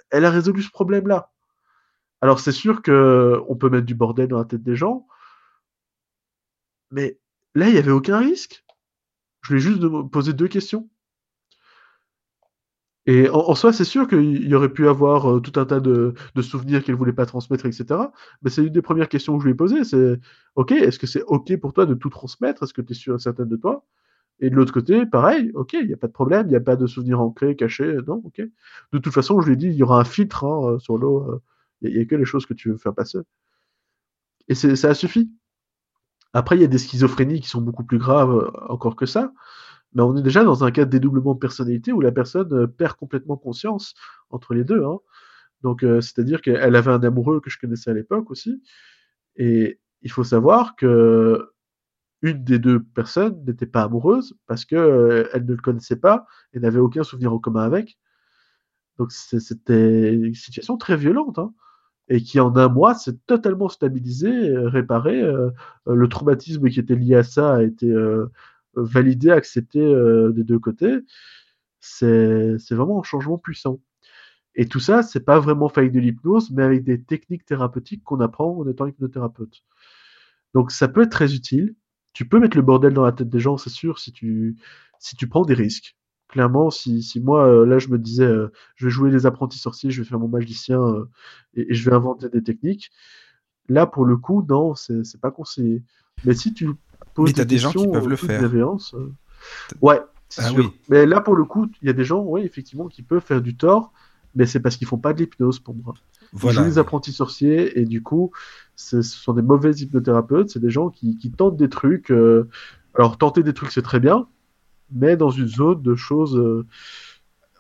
elle 0.10 0.26
a 0.26 0.32
résolu 0.32 0.64
ce 0.64 0.72
problème-là. 0.72 1.32
Alors 2.22 2.40
c'est 2.40 2.52
sûr 2.54 2.82
que 2.82 3.42
on 3.48 3.56
peut 3.56 3.70
mettre 3.70 3.86
du 3.86 3.96
bordel 3.96 4.30
dans 4.30 4.38
la 4.38 4.46
tête 4.46 4.64
des 4.64 4.76
gens, 4.76 5.06
mais 6.94 7.20
là, 7.56 7.68
il 7.68 7.74
n'y 7.74 7.80
avait 7.80 7.92
aucun 7.92 8.20
risque. 8.20 8.64
Je 9.42 9.54
lui 9.54 9.60
ai 9.60 9.64
juste 9.64 9.82
posé 10.12 10.32
deux 10.32 10.48
questions. 10.48 10.90
Et 13.06 13.30
en, 13.30 13.54
soi, 13.54 13.74
c'est 13.74 13.84
sûr 13.84 14.08
qu'il 14.08 14.48
y 14.48 14.56
aurait 14.56 14.72
pu 14.72 14.88
avoir 14.88 15.30
euh, 15.30 15.40
tout 15.42 15.60
un 15.60 15.66
tas 15.66 15.82
de, 15.82 16.14
souvenirs 16.42 16.84
qu'elle 16.84 16.96
voulait 16.96 17.12
pas 17.12 17.26
transmettre, 17.26 17.66
etc. 17.66 17.86
Mais 18.42 18.50
c'est 18.50 18.64
une 18.64 18.72
des 18.72 18.82
premières 18.82 19.10
questions 19.10 19.36
que 19.38 19.44
je 19.44 19.48
lui 19.48 19.54
ai 19.54 19.56
posées. 19.56 19.84
C'est 19.84 20.20
OK, 20.56 20.72
est-ce 20.72 21.00
que 21.00 21.08
c'est 21.08 21.24
OK 21.24 21.56
pour 21.58 21.74
toi 21.74 21.86
de 21.86 21.96
tout 21.96 22.10
transmettre? 22.10 22.64
Est-ce 22.64 22.74
que 22.74 22.82
tu 22.82 22.94
es 22.94 22.96
sûr 22.96 23.20
certaine 23.20 23.50
de 23.50 23.58
toi? 23.58 23.86
Et 24.40 24.50
de 24.50 24.56
l'autre 24.56 24.74
côté, 24.74 25.06
pareil, 25.06 25.52
OK, 25.54 25.74
il 25.74 25.88
n'y 25.88 25.94
a 25.94 25.98
pas 25.98 26.08
de 26.08 26.14
problème, 26.14 26.48
il 26.48 26.52
n'y 26.52 26.56
a 26.56 26.62
pas 26.62 26.76
de 26.78 26.88
souvenirs 26.88 27.20
ancrés, 27.20 27.56
cachés, 27.56 27.98
non, 28.08 28.22
OK. 28.26 28.42
De 28.94 28.98
toute 28.98 29.14
façon, 29.14 29.42
je 29.42 29.48
lui 29.48 29.54
ai 29.54 29.58
dit, 29.58 29.68
il 29.68 29.76
y 29.76 29.84
aura 29.84 30.00
un 30.00 30.06
filtre 30.06 30.46
hein, 30.46 30.74
euh, 30.74 30.80
sur 30.80 30.98
l'eau, 30.98 31.30
euh, 31.30 31.42
il 31.82 31.94
n'y 31.94 32.02
a, 32.02 32.06
que 32.06 32.16
les 32.16 32.26
choses 32.26 32.46
que 32.46 32.54
tu 32.54 32.70
veux 32.70 32.78
faire 32.78 32.96
passer. 32.96 33.20
Et 34.48 34.56
ça 34.56 34.90
a 34.90 34.94
suffi. 34.94 35.30
Après, 36.34 36.58
il 36.58 36.62
y 36.62 36.66
a 36.66 36.68
des 36.68 36.78
schizophrénies 36.78 37.42
qui 37.42 37.50
sont 37.50 37.62
beaucoup 37.62 37.84
plus 37.84 37.98
graves 37.98 38.52
encore 38.70 38.96
que 38.96 39.06
ça 39.06 39.32
mais 39.96 40.02
on 40.02 40.16
est 40.18 40.22
déjà 40.22 40.44
dans 40.44 40.64
un 40.64 40.72
cas 40.72 40.86
de 40.86 40.90
dédoublement 40.90 41.34
de 41.34 41.40
personnalité 41.40 41.92
où 41.92 42.02
la 42.02 42.12
personne 42.12 42.52
euh, 42.54 42.68
perd 42.68 42.96
complètement 42.96 43.38
conscience 43.38 43.94
entre 44.30 44.54
les 44.54 44.64
deux. 44.64 44.84
Hein. 44.84 45.00
Donc, 45.62 45.84
euh, 45.84 46.02
c'est-à-dire 46.02 46.42
qu'elle 46.42 46.76
avait 46.76 46.92
un 46.92 47.04
amoureux 47.04 47.40
que 47.40 47.50
je 47.50 47.60
connaissais 47.60 47.92
à 47.92 47.94
l'époque 47.94 48.32
aussi. 48.32 48.62
Et 49.36 49.80
il 50.02 50.12
faut 50.12 50.24
savoir 50.24 50.76
que 50.76 51.50
une 52.22 52.44
des 52.44 52.60
deux 52.60 52.82
personnes 52.82 53.44
n'était 53.46 53.66
pas 53.66 53.84
amoureuse 53.84 54.36
parce 54.48 54.66
qu'elle 54.66 54.80
euh, 54.80 55.30
elle 55.34 55.46
ne 55.46 55.54
le 55.54 55.62
connaissait 55.62 55.98
pas 55.98 56.26
et 56.54 56.60
n'avait 56.60 56.80
aucun 56.80 57.04
souvenir 57.04 57.34
en 57.34 57.40
commun 57.40 57.64
avec. 57.64 57.98
Donc, 58.98 59.12
c'était 59.12 60.14
une 60.14 60.36
situation 60.36 60.78
très 60.78 60.98
violente. 60.98 61.40
Hein, 61.40 61.54
et 62.10 62.22
qui, 62.22 62.40
en 62.40 62.56
un 62.58 62.68
mois, 62.68 62.96
s'est 62.96 63.18
totalement 63.28 63.70
stabilisé, 63.70 64.30
réparé. 64.58 65.24
le 65.88 66.08
traumatisme 66.10 66.70
qui 66.70 66.80
était 66.80 66.96
lié 66.96 67.16
à 67.16 67.24
ça 67.24 67.56
a 67.56 67.64
été 67.64 67.92
accepter 69.32 69.82
euh, 69.82 70.32
des 70.32 70.44
deux 70.44 70.60
côtés, 70.60 71.00
c'est 71.80 72.58
vraiment 72.72 73.00
un 73.00 73.04
changement 73.04 73.38
puissant. 73.38 73.80
Et 74.56 74.68
tout 74.68 74.80
ça, 74.80 75.04
c'est 75.04 75.22
pas 75.26 75.40
vraiment 75.40 75.70
fait 75.70 75.82
avec 75.82 75.94
de 75.94 76.00
l'hypnose, 76.00 76.52
mais 76.52 76.64
avec 76.64 76.84
des 76.84 77.02
techniques 77.02 77.46
thérapeutiques 77.46 78.04
qu'on 78.04 78.20
apprend 78.20 78.58
en 78.60 78.68
étant 78.68 78.86
hypnothérapeute. 78.86 79.64
Donc 80.54 80.72
ça 80.72 80.88
peut 80.88 81.02
être 81.04 81.12
très 81.12 81.34
utile. 81.34 81.76
Tu 82.14 82.28
peux 82.28 82.40
mettre 82.40 82.58
le 82.58 82.64
bordel 82.64 82.94
dans 82.94 83.04
la 83.04 83.12
tête 83.12 83.30
des 83.30 83.40
gens, 83.40 83.58
c'est 83.58 83.72
sûr, 83.72 84.00
si 84.00 84.12
tu, 84.12 84.56
si 85.00 85.16
tu 85.16 85.28
prends 85.28 85.46
des 85.46 85.56
risques. 85.56 85.98
Clairement, 86.28 86.70
si, 86.72 87.04
si 87.04 87.20
moi, 87.20 87.48
euh, 87.48 87.66
là, 87.66 87.80
je 87.80 87.90
me 87.90 87.98
disais, 88.00 88.26
euh, 88.26 88.52
je 88.76 88.86
vais 88.86 88.92
jouer 88.92 89.12
les 89.12 89.26
apprentis 89.26 89.60
sorciers, 89.60 89.92
je 89.92 90.02
vais 90.02 90.08
faire 90.08 90.20
mon 90.20 90.28
magicien 90.28 90.80
et, 91.56 91.72
et, 91.72 91.74
je 91.74 91.90
vais 91.90 91.96
inventer 91.96 92.30
des 92.30 92.44
techniques, 92.44 92.92
là, 93.70 93.86
pour 93.88 94.06
le 94.06 94.18
coup, 94.18 94.46
non, 94.48 94.76
c'est 94.76 95.20
pas 95.22 95.32
conseillé. 95.32 95.84
Mais 96.26 96.34
si 96.34 96.54
tu 96.54 96.70
mais 97.18 97.34
t'as 97.34 97.46
des, 97.46 97.58
gens 97.58 97.72
qui 97.72 97.88
peuvent 97.88 98.08
le 98.08 98.16
faire. 98.16 98.44
Euh. 98.44 99.12
Ouais, 99.82 100.00
ah 100.38 100.50
Mais 100.90 101.06
là, 101.06 101.22
pour 101.22 101.36
le 101.36 101.46
coup, 101.46 101.70
il 101.82 101.88
y 101.88 101.90
a 101.90 101.94
des 101.94 102.04
gens, 102.04 102.24
oui, 102.24 102.42
effectivement, 102.42 102.88
qui 102.88 103.02
peuvent 103.02 103.24
faire 103.24 103.42
du 103.42 103.56
tort, 103.56 103.92
mais 104.36 104.46
c'est 104.46 104.60
parce 104.60 104.78
qu'ils 104.78 104.88
font 104.88 104.98
pas 104.98 105.14
de 105.14 105.20
l'hypnose 105.20 105.60
pour 105.60 105.76
moi. 105.76 105.94
Voilà. 106.32 106.62
Jouent 106.62 106.66
des 106.66 106.78
apprentis 106.78 107.14
sorciers 107.14 107.80
et 107.80 107.86
du 107.86 108.02
coup, 108.02 108.32
ce 108.76 109.02
sont 109.02 109.34
des 109.34 109.42
mauvais 109.42 109.72
hypnothérapeutes. 109.72 110.50
C'est 110.50 110.60
des 110.60 110.72
gens 110.72 110.90
qui, 110.90 111.32
tentent 111.38 111.58
des 111.58 111.70
trucs. 111.70 112.12
Euh, 112.12 112.50
alors, 112.96 113.18
tenter 113.18 113.44
des 113.44 113.54
trucs, 113.54 113.72
c'est 113.72 113.84
très 113.84 114.00
bien, 114.00 114.28
mais 114.92 115.18
dans 115.18 115.30
une 115.30 115.48
zone 115.48 115.82
de 115.82 115.96
choses, 115.96 116.38
euh, 116.38 116.66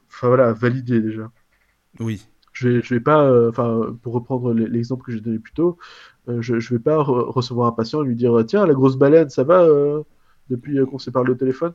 enfin 0.07 0.27
voilà, 0.27 0.53
validées 0.53 1.01
déjà. 1.01 1.31
Oui. 1.99 2.25
Je 2.53 2.69
vais, 2.69 2.81
je 2.81 2.93
vais 2.93 2.99
pas, 2.99 3.23
euh, 3.25 3.49
enfin, 3.49 3.95
pour 4.01 4.13
reprendre 4.13 4.53
l'exemple 4.53 5.03
que 5.03 5.11
j'ai 5.11 5.21
donné 5.21 5.39
plus 5.39 5.53
tôt, 5.53 5.77
euh, 6.29 6.41
je, 6.41 6.59
je 6.59 6.73
vais 6.73 6.79
pas 6.79 7.01
recevoir 7.01 7.67
un 7.67 7.71
patient 7.71 8.03
et 8.03 8.07
lui 8.07 8.15
dire 8.15 8.43
tiens 8.47 8.65
la 8.65 8.73
grosse 8.73 8.95
baleine 8.95 9.29
ça 9.29 9.43
va 9.43 9.67
depuis 10.49 10.77
qu'on 10.85 10.99
s'est 10.99 11.11
parlé 11.11 11.31
au 11.31 11.35
téléphone? 11.35 11.73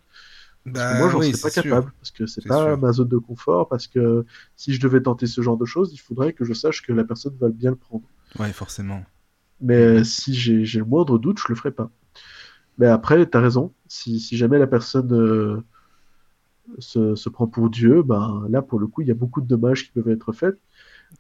Que 0.65 0.99
moi, 0.99 1.09
j'en 1.11 1.23
serais 1.23 1.51
pas 1.51 1.63
capable, 1.63 1.93
parce 1.99 2.11
que 2.11 2.27
c'est 2.27 2.47
pas 2.47 2.77
ma 2.77 2.93
zone 2.93 3.09
de 3.09 3.17
confort, 3.17 3.69
parce 3.69 3.87
que 3.87 4.25
si 4.57 4.75
je 4.75 4.81
devais 4.81 5.01
tenter 5.01 5.27
ce 5.27 5.41
genre 5.41 5.57
de 5.57 5.65
choses, 5.65 5.93
il 5.95 5.99
faudrait 5.99 6.33
que 6.33 6.45
je 6.45 6.53
sache 6.53 6.83
que 6.83 6.93
la 6.93 7.05
personne 7.05 7.35
va 7.41 7.49
bien 7.49 7.71
le 7.71 7.77
prendre. 7.77 8.05
Ouais, 8.39 8.53
forcément. 8.53 9.03
Mais 9.61 10.05
si 10.05 10.35
j'ai 10.35 10.79
le 10.79 10.85
moindre 10.85 11.19
doute, 11.19 11.39
je 11.39 11.47
le 11.49 11.55
ferai 11.55 11.71
pas. 11.71 11.91
Mais 12.79 12.87
après, 12.87 13.29
tu 13.29 13.37
as 13.37 13.41
raison. 13.41 13.73
Si, 13.89 14.21
si, 14.21 14.37
jamais 14.37 14.59
la 14.59 14.67
personne 14.67 15.13
euh, 15.13 15.65
se, 16.79 17.15
se, 17.15 17.29
prend 17.29 17.47
pour 17.47 17.71
Dieu, 17.71 18.03
ben 18.03 18.47
là, 18.49 18.63
pour 18.63 18.79
le 18.79 18.87
coup, 18.87 19.03
il 19.03 19.09
y 19.09 19.11
a 19.11 19.15
beaucoup 19.15 19.41
de 19.41 19.47
dommages 19.47 19.85
qui 19.85 19.93
peuvent 19.93 20.09
être 20.09 20.33
faits. 20.33 20.59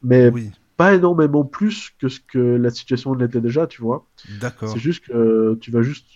Mais 0.03 0.31
pas 0.77 0.95
énormément 0.95 1.45
plus 1.45 1.91
que 1.99 2.09
ce 2.09 2.21
que 2.21 2.39
la 2.39 2.71
situation 2.71 3.15
l'était 3.15 3.41
déjà, 3.41 3.67
tu 3.67 3.83
vois. 3.83 4.07
D'accord. 4.41 4.69
C'est 4.69 4.79
juste 4.79 5.07
que 5.07 5.59
tu 5.61 5.71
vas 5.71 5.83
juste 5.83 6.07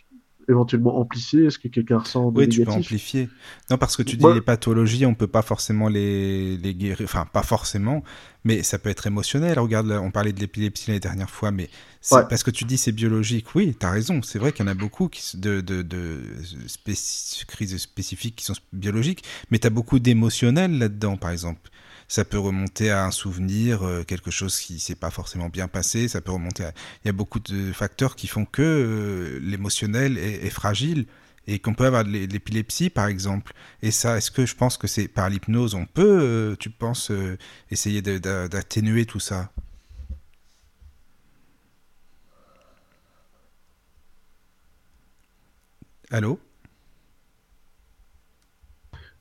éventuellement 0.48 0.98
amplifier 0.98 1.50
ce 1.50 1.58
que 1.58 1.68
quelqu'un 1.68 1.98
ressent 1.98 2.30
de 2.30 2.38
Oui, 2.38 2.48
tu 2.48 2.64
peux 2.64 2.70
amplifier. 2.70 3.28
Non, 3.70 3.78
parce 3.78 3.96
que 3.96 4.02
tu 4.02 4.16
dis 4.16 4.24
les 4.34 4.40
pathologies, 4.40 5.06
on 5.06 5.14
peut 5.14 5.26
pas 5.26 5.42
forcément 5.42 5.88
les, 5.88 6.56
les 6.56 6.74
guérir, 6.74 7.04
enfin 7.04 7.26
pas 7.32 7.42
forcément, 7.42 8.02
mais 8.44 8.62
ça 8.62 8.78
peut 8.78 8.90
être 8.90 9.06
émotionnel. 9.06 9.58
Regarde, 9.58 9.90
on 9.90 10.10
parlait 10.10 10.32
de 10.32 10.40
l'épilepsie 10.40 10.90
la 10.90 10.98
dernière 10.98 11.30
fois, 11.30 11.50
mais 11.50 11.68
parce 12.10 12.42
que 12.42 12.50
tu 12.50 12.64
dis 12.64 12.78
c'est 12.78 12.92
biologique. 12.92 13.54
Oui, 13.54 13.76
tu 13.78 13.86
as 13.86 13.90
raison. 13.90 14.22
C'est 14.22 14.38
vrai 14.38 14.52
qu'il 14.52 14.64
y 14.64 14.68
en 14.68 14.72
a 14.72 14.74
beaucoup 14.74 15.08
qui, 15.08 15.36
de, 15.36 15.60
de, 15.60 15.82
de 15.82 16.20
crises 17.46 17.76
spécifiques 17.78 18.36
qui 18.36 18.44
sont 18.44 18.54
biologiques, 18.72 19.24
mais 19.50 19.58
tu 19.58 19.66
as 19.66 19.70
beaucoup 19.70 19.98
d'émotionnel 19.98 20.78
là-dedans, 20.78 21.16
par 21.16 21.30
exemple 21.30 21.70
ça 22.08 22.24
peut 22.24 22.38
remonter 22.38 22.90
à 22.90 23.04
un 23.04 23.10
souvenir, 23.10 23.82
euh, 23.82 24.04
quelque 24.04 24.30
chose 24.30 24.58
qui 24.60 24.78
s'est 24.78 24.94
pas 24.94 25.10
forcément 25.10 25.48
bien 25.48 25.68
passé, 25.68 26.08
ça 26.08 26.20
peut 26.20 26.32
remonter. 26.32 26.68
Il 27.04 27.08
y 27.08 27.10
a 27.10 27.12
beaucoup 27.12 27.40
de 27.40 27.72
facteurs 27.72 28.16
qui 28.16 28.28
font 28.28 28.44
que 28.44 28.62
euh, 28.62 29.38
l'émotionnel 29.42 30.18
est, 30.18 30.50
fragile 30.50 31.06
et 31.46 31.58
qu'on 31.58 31.74
peut 31.74 31.86
avoir 31.86 32.04
de 32.04 32.10
l'épilepsie 32.10 32.90
par 32.90 33.06
exemple. 33.06 33.52
Et 33.82 33.90
ça, 33.90 34.16
est-ce 34.18 34.30
que 34.30 34.46
je 34.46 34.54
pense 34.54 34.76
que 34.76 34.86
c'est 34.86 35.08
par 35.08 35.28
l'hypnose, 35.30 35.74
on 35.74 35.86
peut, 35.86 36.20
euh, 36.22 36.56
tu 36.56 36.70
penses, 36.70 37.10
essayer 37.70 38.02
d'atténuer 38.02 39.06
tout 39.06 39.20
ça? 39.20 39.50
Allô? 46.10 46.38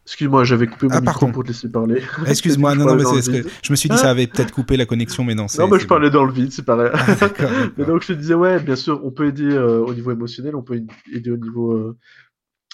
Excuse-moi, 0.05 0.43
j'avais 0.43 0.67
coupé 0.67 0.87
mon 0.87 0.95
ah, 0.95 1.01
micro 1.01 1.27
pour 1.27 1.43
te 1.43 1.49
laisser 1.49 1.69
parler. 1.69 2.01
Excuse-moi, 2.25 2.73
non, 2.75 2.85
non, 2.85 2.95
mais 2.95 3.21
c'est 3.21 3.43
je 3.63 3.71
me 3.71 3.75
suis 3.75 3.87
dit 3.89 3.97
ça 3.97 4.09
avait 4.09 4.27
peut-être 4.27 4.51
coupé 4.51 4.75
la 4.75 4.85
connexion, 4.85 5.23
mais 5.23 5.35
non. 5.35 5.45
Non, 5.57 5.67
mais 5.67 5.79
je 5.79 5.87
parlais 5.87 6.09
dans 6.09 6.23
le 6.23 6.33
vide, 6.33 6.51
c'est 6.51 6.65
pareil. 6.65 6.89
Ah, 6.93 7.27
mais 7.77 7.85
donc 7.85 8.01
je 8.01 8.07
te 8.07 8.13
disais, 8.13 8.33
ouais, 8.33 8.59
bien 8.59 8.75
sûr, 8.75 8.99
on 9.03 9.11
peut 9.11 9.27
aider 9.27 9.51
euh, 9.51 9.79
au 9.79 9.93
niveau 9.93 10.11
émotionnel, 10.11 10.55
on 10.55 10.63
peut 10.63 10.81
aider 11.13 11.31
au 11.31 11.37
niveau 11.37 11.73
euh, 11.73 11.97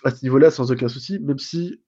à 0.04 0.12
ce 0.12 0.24
niveau-là 0.24 0.52
sans 0.52 0.72
aucun 0.72 0.88
souci, 0.88 1.20
même 1.20 1.40
si, 1.40 1.82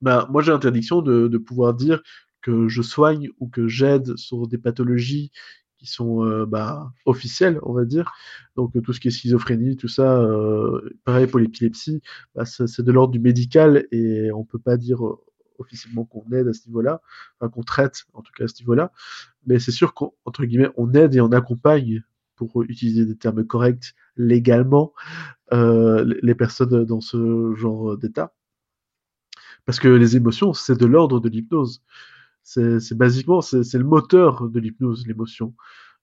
bah, 0.00 0.26
moi 0.30 0.42
j'ai 0.42 0.52
l'interdiction 0.52 1.02
de, 1.02 1.28
de 1.28 1.38
pouvoir 1.38 1.74
dire 1.74 2.02
que 2.40 2.68
je 2.68 2.80
soigne 2.80 3.28
ou 3.38 3.48
que 3.48 3.68
j'aide 3.68 4.16
sur 4.16 4.48
des 4.48 4.58
pathologies 4.58 5.30
qui 5.80 5.86
sont 5.86 6.26
euh, 6.26 6.44
bah, 6.44 6.92
officielles, 7.06 7.58
on 7.62 7.72
va 7.72 7.86
dire. 7.86 8.12
Donc 8.54 8.80
tout 8.82 8.92
ce 8.92 9.00
qui 9.00 9.08
est 9.08 9.10
schizophrénie, 9.10 9.76
tout 9.76 9.88
ça, 9.88 10.20
euh, 10.20 10.90
pareil 11.04 11.26
pour 11.26 11.40
l'épilepsie, 11.40 12.02
bah, 12.34 12.44
c'est 12.44 12.82
de 12.82 12.92
l'ordre 12.92 13.12
du 13.12 13.18
médical 13.18 13.86
et 13.90 14.30
on 14.32 14.44
peut 14.44 14.58
pas 14.58 14.76
dire 14.76 15.06
euh, 15.06 15.18
officiellement 15.58 16.04
qu'on 16.04 16.30
aide 16.32 16.48
à 16.48 16.52
ce 16.52 16.66
niveau-là, 16.66 17.00
enfin 17.38 17.50
qu'on 17.50 17.62
traite 17.62 18.04
en 18.12 18.20
tout 18.20 18.32
cas 18.36 18.44
à 18.44 18.48
ce 18.48 18.60
niveau-là. 18.60 18.92
Mais 19.46 19.58
c'est 19.58 19.70
sûr 19.70 19.94
qu'entre 19.94 20.44
guillemets, 20.44 20.70
on 20.76 20.92
aide 20.92 21.14
et 21.14 21.22
on 21.22 21.32
accompagne, 21.32 22.02
pour 22.36 22.62
utiliser 22.62 23.04
des 23.06 23.16
termes 23.16 23.44
corrects, 23.44 23.94
légalement, 24.16 24.94
les 25.52 26.34
personnes 26.34 26.86
dans 26.86 27.02
ce 27.02 27.54
genre 27.54 27.98
d'état. 27.98 28.32
Parce 29.66 29.78
que 29.78 29.88
les 29.88 30.16
émotions, 30.16 30.54
c'est 30.54 30.78
de 30.78 30.86
l'ordre 30.86 31.20
de 31.20 31.28
l'hypnose. 31.28 31.82
C'est 32.42 32.96
basiquement, 32.96 33.40
c'est 33.40 33.74
le 33.74 33.84
moteur 33.84 34.48
de 34.48 34.58
l'hypnose, 34.58 35.06
l'émotion. 35.06 35.54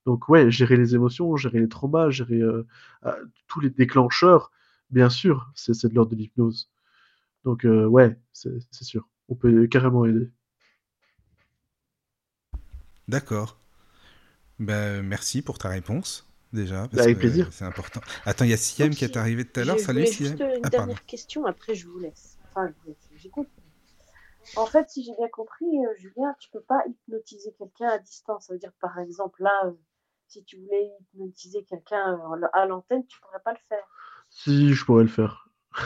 Donc 0.05 0.29
ouais, 0.29 0.49
gérer 0.49 0.77
les 0.77 0.95
émotions, 0.95 1.35
gérer 1.35 1.59
les 1.59 1.67
traumas, 1.67 2.09
gérer 2.09 2.39
euh, 2.39 2.65
ah, 3.03 3.17
tous 3.47 3.59
les 3.59 3.69
déclencheurs, 3.69 4.51
bien 4.89 5.09
sûr, 5.09 5.51
c'est 5.53 5.85
de 5.85 5.93
l'ordre 5.93 6.11
de 6.11 6.15
l'hypnose. 6.15 6.71
Donc 7.43 7.65
euh, 7.65 7.85
ouais, 7.85 8.17
c'est 8.31 8.61
sûr, 8.71 9.09
on 9.27 9.35
peut 9.35 9.67
carrément 9.67 10.05
aider. 10.05 10.31
D'accord. 13.07 13.59
Ben, 14.59 15.01
merci 15.01 15.41
pour 15.41 15.57
ta 15.57 15.69
réponse 15.69 16.27
déjà. 16.53 16.87
Avec 16.97 17.19
plaisir. 17.19 17.49
C'est 17.51 17.65
important. 17.65 18.01
Attends, 18.25 18.45
il 18.45 18.51
y 18.51 18.53
a 18.53 18.57
Siem 18.57 18.95
qui 18.95 19.03
est 19.03 19.17
arrivé 19.17 19.45
tout 19.45 19.59
à 19.59 19.65
l'heure. 19.65 19.79
Salut 19.79 20.07
Siem. 20.07 20.29
Juste 20.29 20.39
une 20.39 20.61
ah, 20.63 20.69
dernière 20.69 21.05
question, 21.05 21.45
après 21.45 21.75
je 21.75 21.87
vous 21.87 21.99
laisse. 21.99 22.37
Enfin, 22.49 22.71
j'écoute. 23.15 23.49
En 24.55 24.65
fait, 24.65 24.89
si 24.89 25.03
j'ai 25.03 25.13
bien 25.17 25.27
compris, 25.29 25.65
euh, 25.65 25.93
Julien, 25.97 26.35
tu 26.39 26.49
peux 26.49 26.61
pas 26.61 26.83
hypnotiser 26.87 27.53
quelqu'un 27.57 27.89
à 27.89 27.97
distance. 27.99 28.47
Ça 28.47 28.53
veut 28.53 28.59
dire, 28.59 28.71
par 28.79 28.97
exemple, 28.99 29.43
là, 29.43 29.51
euh, 29.65 29.71
si 30.27 30.43
tu 30.43 30.57
voulais 30.57 30.91
hypnotiser 30.99 31.63
quelqu'un 31.63 32.13
euh, 32.13 32.47
à 32.53 32.65
l'antenne, 32.65 33.05
tu 33.07 33.19
pourrais 33.21 33.41
pas 33.43 33.53
le 33.53 33.59
faire. 33.69 33.85
Si, 34.29 34.73
je 34.73 34.85
pourrais 34.85 35.03
le 35.03 35.09
faire. 35.09 35.49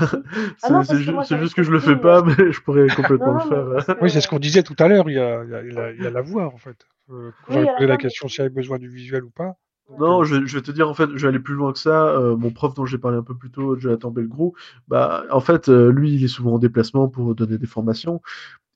Ah 0.64 0.84
c'est 0.86 0.98
juste 1.40 1.54
que 1.54 1.64
je 1.64 1.72
le 1.72 1.80
fais 1.80 1.98
pas, 1.98 2.22
mais 2.26 2.52
je 2.52 2.62
pourrais 2.62 2.88
complètement 2.88 3.34
le 3.34 3.82
faire. 3.82 3.98
Oui, 4.02 4.10
c'est 4.10 4.22
ce 4.22 4.28
qu'on 4.28 4.40
disait 4.40 4.64
tout 4.64 4.76
à 4.80 4.88
l'heure. 4.88 5.10
Il, 5.10 5.16
y 5.16 5.20
a, 5.20 5.44
il, 5.64 6.02
la 6.02 6.22
voix, 6.22 6.46
en 6.46 6.58
fait. 6.58 6.78
Euh, 7.10 7.32
J'avais 7.50 7.68
posé 7.74 7.88
la 7.88 7.98
question 7.98 8.28
s'il 8.28 8.40
y 8.40 8.42
avait 8.42 8.50
besoin 8.50 8.78
du 8.80 8.90
visuel 8.90 9.24
ou 9.24 9.32
pas. 9.32 9.58
Non, 10.00 10.24
je, 10.24 10.36
vais 10.36 10.62
te 10.62 10.72
dire, 10.72 10.90
en 10.90 10.94
fait, 10.94 11.10
je 11.16 11.22
vais 11.22 11.28
aller 11.28 11.40
plus 11.40 11.56
loin 11.56 11.74
que 11.74 11.80
ça. 11.80 12.18
mon 12.38 12.52
prof 12.52 12.74
dont 12.74 12.86
j'ai 12.86 12.98
parlé 12.98 13.18
un 13.18 13.24
peu 13.24 13.36
plus 13.36 13.52
tôt, 13.52 13.78
Jonathan 13.78 14.12
Belgrou, 14.12 14.54
bah, 14.88 15.26
en 15.32 15.40
fait, 15.40 15.68
lui, 15.68 16.14
il 16.14 16.24
est 16.24 16.30
souvent 16.30 16.54
en 16.54 16.60
déplacement 16.60 17.08
pour 17.08 17.36
donner 17.36 17.58
des 17.58 17.68
formations 17.68 18.22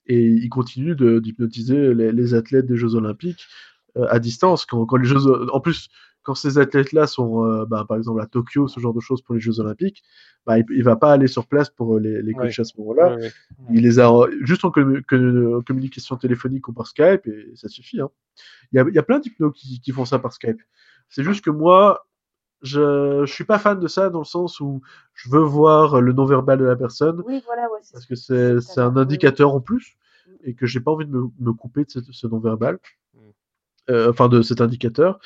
et 0.06 0.24
il 0.24 0.48
continue 0.48 0.94
d'hypnotiser 0.94 1.94
les, 1.94 2.12
les, 2.12 2.34
athlètes 2.34 2.66
des 2.66 2.76
Jeux 2.76 2.94
Olympiques 2.94 3.46
euh, 3.96 4.06
à 4.08 4.18
distance. 4.18 4.64
Quand, 4.66 4.86
quand, 4.86 4.96
les 4.96 5.06
Jeux, 5.06 5.18
en 5.52 5.60
plus, 5.60 5.88
quand 6.22 6.34
ces 6.34 6.58
athlètes-là 6.58 7.06
sont, 7.06 7.44
euh, 7.44 7.64
bah, 7.66 7.84
par 7.88 7.96
exemple, 7.96 8.20
à 8.20 8.26
Tokyo, 8.26 8.68
ce 8.68 8.80
genre 8.80 8.94
de 8.94 9.00
choses 9.00 9.22
pour 9.22 9.34
les 9.34 9.40
Jeux 9.40 9.60
Olympiques, 9.60 10.02
bah, 10.46 10.58
il, 10.58 10.64
ne 10.68 10.82
va 10.84 10.96
pas 10.96 11.12
aller 11.12 11.26
sur 11.26 11.46
place 11.46 11.70
pour 11.70 11.98
les, 11.98 12.22
les 12.22 12.32
coacher 12.34 12.62
à 12.62 12.64
ce 12.64 12.78
moment-là. 12.78 13.16
Il 13.70 13.82
les 13.82 13.98
a 13.98 14.10
juste 14.42 14.64
en 14.64 14.70
communication 14.70 16.16
téléphonique 16.16 16.68
ou 16.68 16.72
par 16.72 16.86
Skype 16.86 17.26
et 17.26 17.52
ça 17.54 17.68
suffit. 17.68 18.00
Hein. 18.00 18.10
Il, 18.72 18.76
y 18.76 18.78
a, 18.78 18.84
il, 18.88 18.94
y 18.94 18.98
a, 18.98 19.02
plein 19.02 19.18
d'hypnos 19.18 19.52
qui, 19.52 19.80
qui, 19.80 19.92
font 19.92 20.04
ça 20.04 20.18
par 20.18 20.32
Skype. 20.32 20.60
C'est 21.08 21.22
juste 21.22 21.44
que 21.44 21.50
moi, 21.50 22.06
je, 22.62 23.24
je 23.24 23.32
suis 23.32 23.44
pas 23.44 23.58
fan 23.58 23.78
de 23.78 23.88
ça 23.88 24.10
dans 24.10 24.20
le 24.20 24.24
sens 24.24 24.60
où 24.60 24.82
je 25.14 25.30
veux 25.30 25.42
voir 25.42 26.00
le 26.00 26.12
non-verbal 26.12 26.58
de 26.58 26.64
la 26.64 26.76
personne. 26.76 27.22
Oui, 27.26 27.42
voilà, 27.46 27.70
ouais, 27.72 27.80
parce 27.92 28.06
que 28.06 28.14
c'est 28.14 28.80
un 28.80 28.96
indicateur 28.96 29.54
en 29.54 29.60
plus 29.60 29.96
mm. 30.26 30.30
et 30.44 30.54
que 30.54 30.66
j'ai 30.66 30.80
pas 30.80 30.90
envie 30.90 31.06
de 31.06 31.10
me, 31.10 31.28
me 31.38 31.52
couper 31.52 31.84
de 31.84 31.90
ce, 31.90 32.00
ce 32.10 32.26
non-verbal. 32.26 32.78
Mm. 33.14 33.18
Euh, 33.88 34.10
enfin, 34.10 34.28
de 34.28 34.42
cet 34.42 34.60
indicateur. 34.60 35.20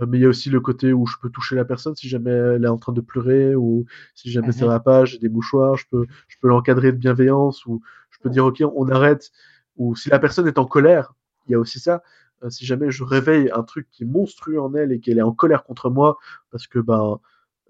Euh, 0.00 0.06
mais 0.06 0.18
il 0.18 0.20
y 0.22 0.24
a 0.24 0.28
aussi 0.28 0.48
le 0.48 0.60
côté 0.60 0.92
où 0.92 1.04
je 1.06 1.16
peux 1.20 1.30
toucher 1.30 1.56
la 1.56 1.64
personne 1.64 1.96
si 1.96 2.08
jamais 2.08 2.30
elle 2.30 2.64
est 2.64 2.68
en 2.68 2.78
train 2.78 2.92
de 2.92 3.00
pleurer 3.00 3.56
ou 3.56 3.86
si 4.14 4.30
jamais 4.30 4.52
ça 4.52 4.66
mm-hmm. 4.66 4.68
va 4.68 4.80
pas, 4.80 5.04
j'ai 5.04 5.18
des 5.18 5.28
mouchoirs, 5.28 5.76
je 5.76 5.86
peux, 5.90 6.06
je 6.28 6.36
peux 6.40 6.46
l'encadrer 6.48 6.92
de 6.92 6.96
bienveillance 6.96 7.66
ou 7.66 7.82
je 8.10 8.18
peux 8.20 8.30
dire 8.30 8.44
ok, 8.44 8.62
on 8.74 8.88
arrête. 8.88 9.32
Ou 9.76 9.96
si 9.96 10.10
la 10.10 10.20
personne 10.20 10.46
est 10.46 10.58
en 10.58 10.64
colère, 10.64 11.14
il 11.48 11.52
y 11.52 11.54
a 11.56 11.58
aussi 11.58 11.80
ça. 11.80 12.02
Euh, 12.42 12.50
si 12.50 12.66
jamais 12.66 12.90
je 12.90 13.04
réveille 13.04 13.50
un 13.52 13.62
truc 13.62 13.88
qui 13.90 14.02
est 14.02 14.06
monstrueux 14.06 14.60
en 14.60 14.74
elle 14.74 14.92
et 14.92 15.00
qu'elle 15.00 15.18
est 15.18 15.22
en 15.22 15.32
colère 15.32 15.64
contre 15.64 15.90
moi, 15.90 16.18
parce 16.50 16.66
que 16.66 16.78
ben, 16.78 17.20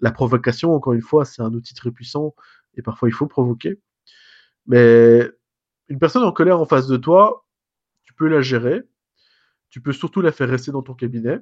la 0.01 0.11
provocation, 0.11 0.75
encore 0.75 0.93
une 0.93 1.03
fois, 1.03 1.25
c'est 1.25 1.43
un 1.43 1.53
outil 1.53 1.75
très 1.75 1.91
puissant 1.91 2.35
et 2.75 2.83
parfois 2.83 3.09
il 3.09 3.13
faut 3.13 3.27
provoquer. 3.27 3.81
Mais 4.67 5.31
une 5.89 5.99
personne 5.99 6.25
en 6.25 6.33
colère 6.33 6.61
en 6.61 6.67
face 6.67 6.87
de 6.87 6.97
toi, 6.97 7.47
tu 8.03 8.15
peux 8.15 8.29
la 8.29 8.41
gérer. 8.41 8.83
Tu 9.71 9.81
peux 9.81 9.93
surtout 9.93 10.21
la 10.21 10.33
faire 10.33 10.49
rester 10.49 10.73
dans 10.73 10.83
ton 10.83 10.95
cabinet. 10.95 11.41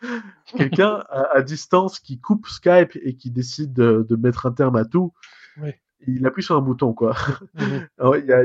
Quelqu'un 0.56 1.04
à, 1.08 1.42
distance 1.42 2.00
qui 2.00 2.20
coupe 2.20 2.46
Skype 2.48 2.96
et 3.02 3.16
qui 3.16 3.30
décide 3.30 3.72
de, 3.72 4.06
de 4.08 4.16
mettre 4.16 4.46
un 4.46 4.52
terme 4.52 4.76
à 4.76 4.84
tout, 4.84 5.12
oui 5.58 5.72
il 6.06 6.26
appuie 6.26 6.42
sur 6.42 6.56
un 6.56 6.60
bouton, 6.60 6.92
quoi. 6.92 7.14
Mhm. 7.54 7.86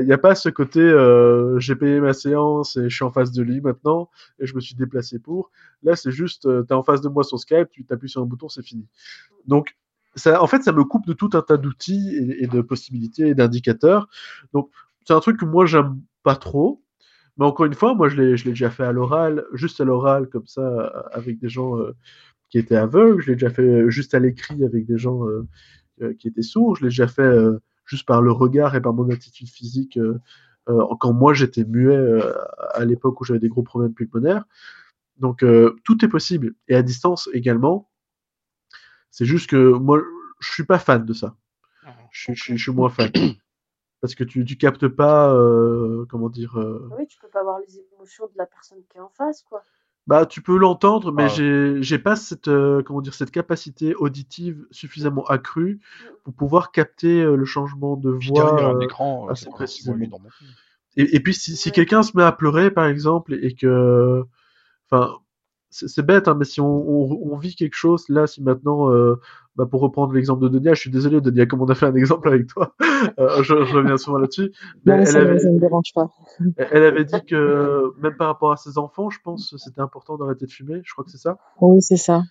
Il 0.00 0.04
n'y 0.06 0.12
a, 0.12 0.18
pas 0.18 0.34
ce 0.34 0.48
côté 0.48 0.80
euh, 0.80 1.58
j'ai 1.58 1.74
payé 1.74 2.00
ma 2.00 2.12
séance 2.12 2.76
et 2.76 2.88
je 2.88 2.94
suis 2.94 3.04
en 3.04 3.10
face 3.10 3.32
de 3.32 3.42
lui 3.42 3.60
maintenant 3.60 4.10
et 4.38 4.46
je 4.46 4.54
me 4.54 4.60
suis 4.60 4.74
déplacé 4.74 5.18
pour. 5.18 5.50
Là, 5.82 5.96
c'est 5.96 6.10
juste, 6.10 6.46
euh, 6.46 6.62
tu 6.62 6.72
es 6.72 6.76
en 6.76 6.82
face 6.82 7.00
de 7.00 7.08
moi 7.08 7.24
sur 7.24 7.38
Skype, 7.38 7.70
tu 7.70 7.84
t'appuies 7.84 8.08
sur 8.08 8.22
un 8.22 8.26
bouton, 8.26 8.48
c'est 8.48 8.62
fini. 8.62 8.86
Donc, 9.46 9.76
ça, 10.14 10.42
en 10.42 10.46
fait, 10.46 10.62
ça 10.62 10.72
me 10.72 10.84
coupe 10.84 11.06
de 11.06 11.12
tout 11.12 11.30
un 11.32 11.42
tas 11.42 11.56
d'outils 11.56 12.34
et, 12.38 12.46
de 12.46 12.60
possibilités 12.60 13.28
et 13.28 13.34
d'indicateurs. 13.34 14.08
Donc, 14.52 14.70
c'est 15.06 15.14
un 15.14 15.20
truc 15.20 15.38
que 15.38 15.44
moi, 15.44 15.66
j'aime 15.66 16.00
pas 16.22 16.36
trop. 16.36 16.82
Mais 17.36 17.44
encore 17.44 17.66
une 17.66 17.74
fois, 17.74 17.94
moi, 17.94 18.08
je 18.08 18.20
l'ai 18.20 18.34
déjà 18.34 18.70
fait 18.70 18.84
à 18.84 18.92
l'oral, 18.92 19.44
juste 19.52 19.80
à 19.80 19.84
l'oral, 19.84 20.28
comme 20.28 20.46
ça, 20.46 21.08
avec 21.12 21.38
des 21.38 21.48
gens 21.48 21.78
euh, 21.78 21.94
qui 22.50 22.58
étaient 22.58 22.76
aveugles. 22.76 23.22
Je 23.22 23.28
l'ai 23.28 23.36
déjà 23.36 23.50
fait 23.50 23.90
juste 23.90 24.14
à 24.14 24.18
l'écrit 24.18 24.64
avec 24.64 24.86
des 24.86 24.98
gens 24.98 25.26
euh, 25.26 25.46
qui 26.18 26.28
étaient 26.28 26.42
sourds. 26.42 26.76
Je 26.76 26.82
l'ai 26.82 26.88
déjà 26.88 27.08
fait 27.08 27.22
euh, 27.22 27.60
juste 27.84 28.06
par 28.06 28.22
le 28.22 28.32
regard 28.32 28.74
et 28.76 28.80
par 28.82 28.92
mon 28.92 29.08
attitude 29.10 29.48
physique 29.48 29.98
euh, 29.98 30.18
quand 31.00 31.12
moi 31.14 31.32
j'étais 31.34 31.64
muet 31.64 31.96
euh, 31.96 32.32
à 32.74 32.84
l'époque 32.84 33.20
où 33.20 33.24
j'avais 33.24 33.40
des 33.40 33.48
gros 33.48 33.62
problèmes 33.62 33.94
pulmonaires. 33.94 34.44
Donc 35.18 35.44
tout 35.84 36.04
est 36.04 36.08
possible. 36.08 36.54
Et 36.68 36.76
à 36.76 36.82
distance 36.82 37.28
également. 37.32 37.88
C'est 39.10 39.24
juste 39.24 39.48
que 39.50 39.72
moi, 39.72 40.00
je 40.40 40.52
suis 40.52 40.64
pas 40.64 40.78
fan 40.78 41.04
de 41.04 41.12
ça. 41.12 41.34
Ah, 41.84 41.94
Je, 42.12 42.32
je- 42.34 42.54
je 42.56 42.62
suis 42.62 42.72
moins 42.72 42.90
fan. 42.90 43.10
Parce 44.00 44.14
que 44.14 44.22
tu, 44.24 44.44
tu 44.44 44.56
captes 44.56 44.86
pas, 44.88 45.34
euh, 45.34 46.06
comment 46.08 46.28
dire, 46.28 46.56
euh, 46.58 46.88
Oui, 46.96 47.06
tu 47.08 47.18
peux 47.18 47.28
pas 47.28 47.42
voir 47.42 47.58
les 47.60 47.80
émotions 47.94 48.26
de 48.26 48.36
la 48.36 48.46
personne 48.46 48.78
qui 48.88 48.98
est 48.98 49.00
en 49.00 49.08
face, 49.08 49.42
quoi. 49.42 49.62
Bah 50.08 50.26
tu 50.26 50.42
peux 50.42 50.56
l'entendre, 50.58 51.12
mais 51.12 51.24
Ah. 51.24 51.28
j'ai 51.28 51.82
j'ai 51.82 51.98
pas 52.00 52.16
cette, 52.16 52.48
euh, 52.48 52.82
comment 52.82 53.00
dire, 53.02 53.14
cette 53.14 53.30
capacité 53.30 53.94
auditive 53.94 54.66
suffisamment 54.72 55.24
accrue 55.26 55.80
pour 56.24 56.34
pouvoir 56.34 56.72
capter 56.72 57.22
euh, 57.22 57.36
le 57.36 57.44
changement 57.44 57.96
de 57.96 58.10
voix. 58.10 58.74
euh, 58.74 58.80
écran, 58.80 59.28
euh, 59.28 59.32
assez 59.32 59.46
précisément. 59.50 60.20
Et, 60.96 61.16
et 61.16 61.20
puis 61.20 61.34
si, 61.34 61.56
si 61.56 61.70
quelqu'un 61.72 62.02
se 62.02 62.16
met 62.16 62.24
à 62.24 62.32
pleurer, 62.32 62.70
par 62.72 62.86
exemple, 62.86 63.34
et 63.34 63.54
que, 63.54 64.24
enfin, 64.90 65.18
c'est 65.70 65.88
c'est 65.88 66.02
bête, 66.02 66.28
hein, 66.28 66.34
mais 66.34 66.46
si 66.46 66.60
on, 66.60 66.66
on, 66.66 67.32
on 67.32 67.36
vit 67.36 67.54
quelque 67.54 67.76
chose, 67.76 68.08
là, 68.08 68.26
si 68.26 68.42
maintenant, 68.42 68.90
euh, 68.90 69.20
bah, 69.58 69.66
pour 69.66 69.80
reprendre 69.82 70.14
l'exemple 70.14 70.42
de 70.42 70.48
Donia, 70.48 70.72
je 70.72 70.80
suis 70.80 70.90
désolé, 70.90 71.20
Donia, 71.20 71.44
comme 71.46 71.60
on 71.60 71.66
a 71.66 71.74
fait 71.74 71.86
un 71.86 71.94
exemple 71.94 72.28
avec 72.28 72.46
toi, 72.46 72.74
euh, 73.18 73.42
je, 73.42 73.64
je 73.64 73.76
reviens 73.76 73.96
souvent 73.98 74.18
là-dessus, 74.18 74.52
mais 74.86 74.92
Non, 74.92 74.98
mais 75.02 75.10
elle 75.10 75.16
avait, 75.16 75.38
ça 75.40 75.50
me 75.50 75.58
dérange 75.58 75.92
pas. 75.94 76.08
elle 76.56 76.84
avait 76.84 77.04
dit 77.04 77.24
que 77.26 77.92
même 78.00 78.16
par 78.16 78.28
rapport 78.28 78.52
à 78.52 78.56
ses 78.56 78.78
enfants, 78.78 79.10
je 79.10 79.18
pense, 79.22 79.54
c'était 79.58 79.80
important 79.80 80.16
d'arrêter 80.16 80.46
de 80.46 80.50
fumer. 80.52 80.80
Je 80.84 80.92
crois 80.92 81.04
que 81.04 81.10
c'est 81.10 81.18
ça. 81.18 81.36
Oui, 81.60 81.82
c'est 81.82 81.96
ça. 81.96 82.22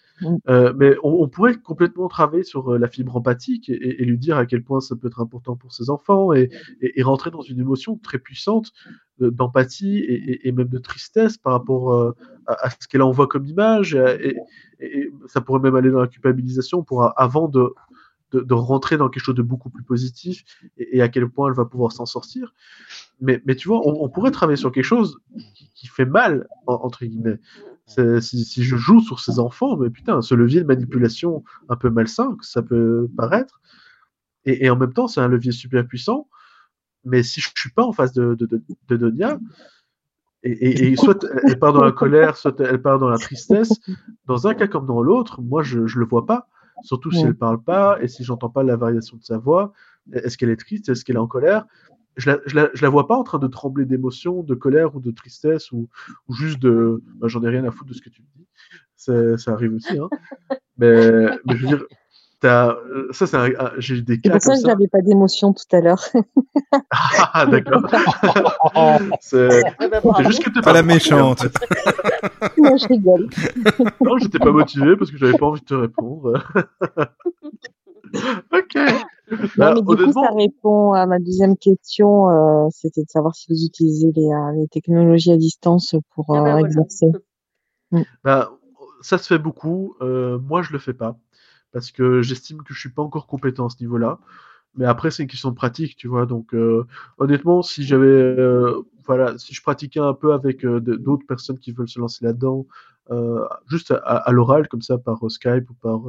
Euh, 0.49 0.73
mais 0.75 0.95
on, 1.03 1.11
on 1.22 1.27
pourrait 1.27 1.56
complètement 1.57 2.07
travailler 2.07 2.41
sur 2.43 2.73
euh, 2.73 2.80
la 2.80 2.88
fibre 2.88 3.15
empathique 3.15 3.69
et, 3.69 4.03
lui 4.03 4.17
dire 4.17 4.38
à 4.38 4.47
quel 4.47 4.64
point 4.64 4.80
ça 4.80 4.95
peut 4.95 5.07
être 5.07 5.22
important 5.22 5.56
pour 5.56 5.72
ses 5.73 5.91
enfants 5.91 6.33
et, 6.33 6.49
et- 6.81 6.99
et 6.99 7.03
rentrer 7.03 7.30
dans 7.30 7.41
une 7.41 7.59
émotion 7.59 7.99
très 8.01 8.17
puissante 8.17 8.72
de- 9.19 9.30
d'empathie 9.30 9.99
et, 9.99 10.31
et- 10.31 10.47
et 10.47 10.51
même 10.51 10.69
de 10.69 10.80
tristesse 10.80 11.38
par 11.38 11.53
rapport 11.53 11.93
euh, 11.93 12.15
à, 12.47 12.65
à 12.65 12.69
ce 12.72 12.88
qu'elle 12.88 13.03
envoie 13.03 13.27
comme 13.27 13.45
image. 13.45 13.93
Et, 13.93 14.30
et- 14.30 14.38
et 14.80 15.11
ça 15.27 15.41
pourrait 15.41 15.59
même 15.59 15.75
aller 15.75 15.91
dans 15.91 16.01
la 16.01 16.07
culpabilisation 16.07 16.81
pour 16.83 17.17
avant 17.18 17.48
de, 17.48 17.74
de, 18.32 18.42
de 18.42 18.54
rentrer 18.54 18.98
dans 18.98 19.10
quelque 19.10 19.24
chose 19.24 19.36
de 19.36 19.42
beaucoup 19.42 19.70
plus 19.70 19.84
positif 19.84 20.44
et, 20.78 20.98
et 20.98 21.02
à 21.02 21.10
quel 21.10 21.28
point 21.30 21.50
elle 21.50 21.56
va 21.56 21.66
pouvoir 21.66 21.92
s'en 21.92 22.06
sortir. 22.06 22.54
Mais, 23.20 23.42
mais 23.46 23.56
tu 23.56 23.68
vois, 23.68 23.86
on, 23.88 24.04
on 24.04 24.10
pourrait 24.10 24.32
travailler 24.32 24.58
sur 24.58 24.72
quelque 24.72 24.84
chose 24.84 25.20
qui, 25.56 25.70
qui 25.74 25.88
fait 25.88 26.06
mal, 26.06 26.48
en- 26.68 26.76
entre 26.76 27.06
guillemets. 27.06 27.40
Si, 28.20 28.44
si 28.44 28.64
je 28.64 28.76
joue 28.76 29.00
sur 29.00 29.22
ces 29.22 29.40
enfants, 29.40 29.78
mais 29.78 29.90
putain, 29.90 30.22
ce 30.22 30.36
levier 30.36 30.60
de 30.60 30.66
manipulation 30.66 31.46
un 31.70 31.78
peu 31.78 31.90
malsain, 31.90 32.36
que 32.36 32.46
ça 32.46 32.62
peut 32.62 33.10
paraître, 33.16 33.62
et, 34.44 34.66
et 34.66 34.70
en 34.70 34.76
même 34.76 34.92
temps, 34.92 35.08
c'est 35.08 35.22
un 35.22 35.30
levier 35.30 35.54
super 35.54 35.88
puissant. 35.88 36.28
Mais 37.06 37.24
si 37.24 37.40
je 37.40 37.50
suis 37.56 37.72
pas 37.72 37.86
en 37.86 37.94
face 37.94 38.12
de, 38.12 38.36
de, 38.36 38.46
de, 38.46 38.62
de 38.90 38.98
Donia, 38.98 39.40
et, 40.44 40.52
et, 40.52 40.92
et 40.92 40.96
soit 40.98 41.26
elle 41.46 41.58
part 41.58 41.72
dans 41.72 41.84
la 41.84 41.94
colère, 41.94 42.36
soit 42.36 42.60
elle 42.60 42.82
part 42.82 43.00
dans 43.00 43.10
la 43.10 43.18
tristesse, 43.18 43.80
dans 44.26 44.48
un 44.48 44.54
cas 44.54 44.68
comme 44.68 44.86
dans 44.86 45.02
l'autre, 45.02 45.42
moi 45.42 45.64
je, 45.64 45.88
je 45.88 45.98
le 46.00 46.06
vois 46.06 46.26
pas. 46.26 46.50
Surtout 46.83 47.11
si 47.11 47.22
elle 47.22 47.35
parle 47.35 47.61
pas 47.61 47.97
et 48.01 48.07
si 48.07 48.23
j'entends 48.23 48.49
pas 48.49 48.64
la 48.64 48.75
variation 48.75 49.17
de 49.17 49.23
sa 49.23 49.38
voix. 49.38 49.73
Est-ce 50.14 50.38
qu'elle 50.38 50.49
est 50.49 50.57
triste 50.57 50.89
Est-ce 50.89 51.03
qu'elle 51.03 51.15
est 51.15 51.19
en 51.19 51.27
colère? 51.27 51.65
Je 52.15 52.31
la, 52.31 52.39
je, 52.45 52.56
la, 52.56 52.69
je 52.73 52.81
la 52.81 52.89
vois 52.89 53.07
pas 53.07 53.15
en 53.15 53.23
train 53.23 53.38
de 53.38 53.47
trembler 53.47 53.85
d'émotion, 53.85 54.41
de 54.41 54.56
colère 54.56 54.95
ou 54.95 54.99
de 54.99 55.11
tristesse 55.11 55.72
ou, 55.72 55.88
ou 56.27 56.33
juste 56.33 56.59
de 56.59 57.03
bah, 57.15 57.27
j'en 57.27 57.43
ai 57.43 57.49
rien 57.49 57.64
à 57.65 57.72
foutre 57.72 57.89
de 57.89 57.93
ce 57.93 58.01
que 58.01 58.09
tu 58.09 58.22
me 58.22 58.27
dis. 58.35 58.47
Ça 59.38 59.51
arrive 59.51 59.73
aussi. 59.73 59.97
Hein. 59.97 60.09
Mais, 60.77 61.30
mais 61.45 61.56
je 61.56 61.61
veux 61.61 61.67
dire, 61.67 61.85
ça, 63.11 63.26
c'est 63.27 63.35
un- 63.38 63.72
j'ai 63.77 63.95
eu 63.95 64.01
des 64.01 64.16
C'est 64.16 64.22
cas 64.22 64.32
pour 64.32 64.42
ça 64.42 64.50
comme 64.50 64.56
que 64.56 64.61
je 64.61 64.61
ça. 64.64 64.67
n'avais 64.74 64.88
pas 64.88 65.01
d'émotion 65.01 65.53
tout 65.53 65.76
à 65.76 65.82
l'heure. 65.82 66.03
Ah, 67.34 67.45
d'accord. 67.45 67.82
c'est 69.22 69.61
bravo. 70.03 70.24
juste 70.24 70.43
que 70.43 70.50
t'es 70.50 70.61
Pas 70.61 70.74
la 70.74 70.84
méchante. 70.84 71.45
Moi, 72.58 72.76
je 72.77 72.88
rigole. 72.88 73.27
Non, 74.01 74.17
j'étais 74.17 74.40
pas 74.40 74.51
motivé 74.51 74.95
parce 74.95 75.11
que 75.11 75.17
j'avais 75.17 75.38
pas 75.38 75.45
envie 75.48 75.61
de 75.61 75.66
te 75.66 75.74
répondre. 75.74 76.34
ok. 78.53 78.76
Non, 78.76 79.38
Bah, 79.58 79.74
mais 79.76 79.82
du 79.95 80.03
coup, 80.06 80.14
ça 80.14 80.30
répond 80.35 80.93
à 80.93 81.06
ma 81.06 81.19
deuxième 81.19 81.58
question. 81.58 82.30
euh, 82.30 82.67
C'était 82.72 83.01
de 83.03 83.09
savoir 83.09 83.35
si 83.35 83.48
vous 83.50 83.64
utilisez 83.66 84.11
les, 84.16 84.26
euh, 84.27 84.51
les 84.61 84.67
technologies 84.67 85.32
à 85.34 85.38
distance 85.38 85.95
pour 86.16 86.26
Ah 86.30 86.40
euh, 86.40 86.43
ben 86.43 86.51
voilà. 86.51 86.67
exercer. 86.67 87.08
bah, 88.24 88.51
ça 89.01 89.17
se 89.17 89.27
fait 89.27 89.38
beaucoup. 89.40 89.95
Euh, 90.01 90.40
moi, 90.40 90.61
je 90.61 90.72
le 90.72 90.80
fais 90.80 90.93
pas 90.93 91.17
parce 91.77 91.91
que 91.91 92.23
j'estime 92.23 92.64
que 92.64 92.73
je 92.73 92.80
suis 92.80 92.89
pas 92.89 93.03
encore 93.03 93.27
compétent 93.27 93.67
à 93.67 93.69
ce 93.69 93.75
niveau-là. 93.81 94.17
Mais 94.77 94.85
après, 94.85 95.11
c'est 95.11 95.22
une 95.22 95.30
question 95.30 95.51
de 95.51 95.56
pratique, 95.56 95.95
tu 95.95 96.07
vois. 96.07 96.25
Donc, 96.25 96.56
euh, 96.56 96.88
honnêtement, 97.19 97.61
si 97.61 97.83
j'avais, 97.83 98.07
euh, 98.07 98.81
voilà, 99.06 99.38
si 99.38 99.53
je 99.53 99.61
pratiquais 99.61 99.99
un 99.99 100.15
peu 100.15 100.33
avec 100.33 100.65
euh, 100.65 100.80
d'autres 100.80 101.27
personnes 101.27 101.59
qui 101.59 101.72
veulent 101.72 101.88
se 101.88 101.99
lancer 101.99 102.25
là-dedans, 102.25 102.65
juste 103.67 103.93
à, 104.03 104.31
l'oral, 104.31 104.67
comme 104.67 104.81
ça, 104.81 104.97
par 104.97 105.19
Skype 105.30 105.69
ou 105.69 105.75
par, 105.75 106.01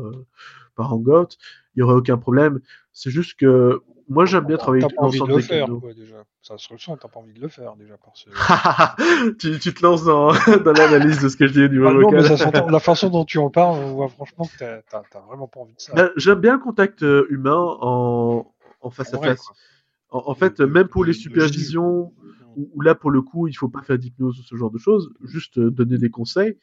par 0.74 0.94
Hangout, 0.94 1.36
il 1.76 1.80
y 1.80 1.82
aurait 1.82 1.94
aucun 1.94 2.16
problème. 2.16 2.60
C'est 2.94 3.10
juste 3.10 3.38
que 3.38 3.82
moi, 4.08 4.24
j'aime 4.24 4.44
bien 4.46 4.56
travailler 4.56 4.84
avec 4.84 4.96
pas 4.96 5.02
envie 5.04 5.20
de 5.20 5.26
le 5.26 5.40
faire, 5.40 5.68
quoi, 5.80 5.92
déjà. 5.94 6.16
Ça 6.42 6.56
se 6.58 6.68
ressent, 6.72 6.96
t'as 6.96 7.08
pas 7.08 7.20
envie 7.20 7.32
de 7.34 7.40
le 7.40 7.48
faire, 7.48 7.76
déjà, 7.76 7.96
par 7.98 8.12
ce... 8.16 8.28
tu, 9.38 9.58
tu 9.58 9.74
te 9.74 9.82
lances 9.84 10.04
dans, 10.04 10.32
dans 10.64 10.72
l'analyse 10.72 11.20
de 11.22 11.28
ce 11.28 11.36
que 11.36 11.46
je 11.46 11.52
dis 11.52 11.62
au 11.64 11.68
niveau 11.68 11.86
Ah 11.88 11.92
non, 11.92 12.10
mais 12.10 12.36
ça. 12.36 12.50
La 12.70 12.80
façon 12.80 13.10
dont 13.10 13.24
tu 13.24 13.38
en 13.38 13.50
parles, 13.50 13.76
on 13.78 13.94
voit 13.94 14.08
franchement 14.08 14.44
que 14.46 14.58
t'as- 14.58 15.02
vraiment 15.28 15.46
pas 15.48 15.60
envie 15.60 15.74
de 15.74 15.80
ça. 15.80 15.92
Ben, 15.94 16.10
J'aime 16.16 16.40
bien 16.40 16.54
le 16.54 16.58
contact 16.60 17.02
euh, 17.02 17.26
humain 17.30 17.56
en, 17.80 18.46
en 18.80 18.90
face 18.90 19.12
à 19.14 19.18
Ouais, 19.18 19.28
face. 19.28 19.46
En, 20.10 20.22
en 20.26 20.34
fait, 20.34 20.60
même 20.60 20.88
pour 20.88 21.04
les 21.04 21.12
De- 21.12 21.18
supervisions, 21.18 22.12
où, 22.56 22.70
où 22.74 22.80
là, 22.80 22.94
pour 22.94 23.10
le 23.10 23.20
coup, 23.22 23.46
il 23.46 23.54
faut 23.54 23.68
pas 23.68 23.82
faire 23.82 23.98
d'hypnose 23.98 24.38
ou 24.40 24.42
ce 24.42 24.56
genre 24.56 24.70
de 24.70 24.78
choses, 24.78 25.10
juste 25.22 25.58
euh, 25.58 25.70
donner 25.70 25.98
des 25.98 26.10
conseils. 26.10 26.56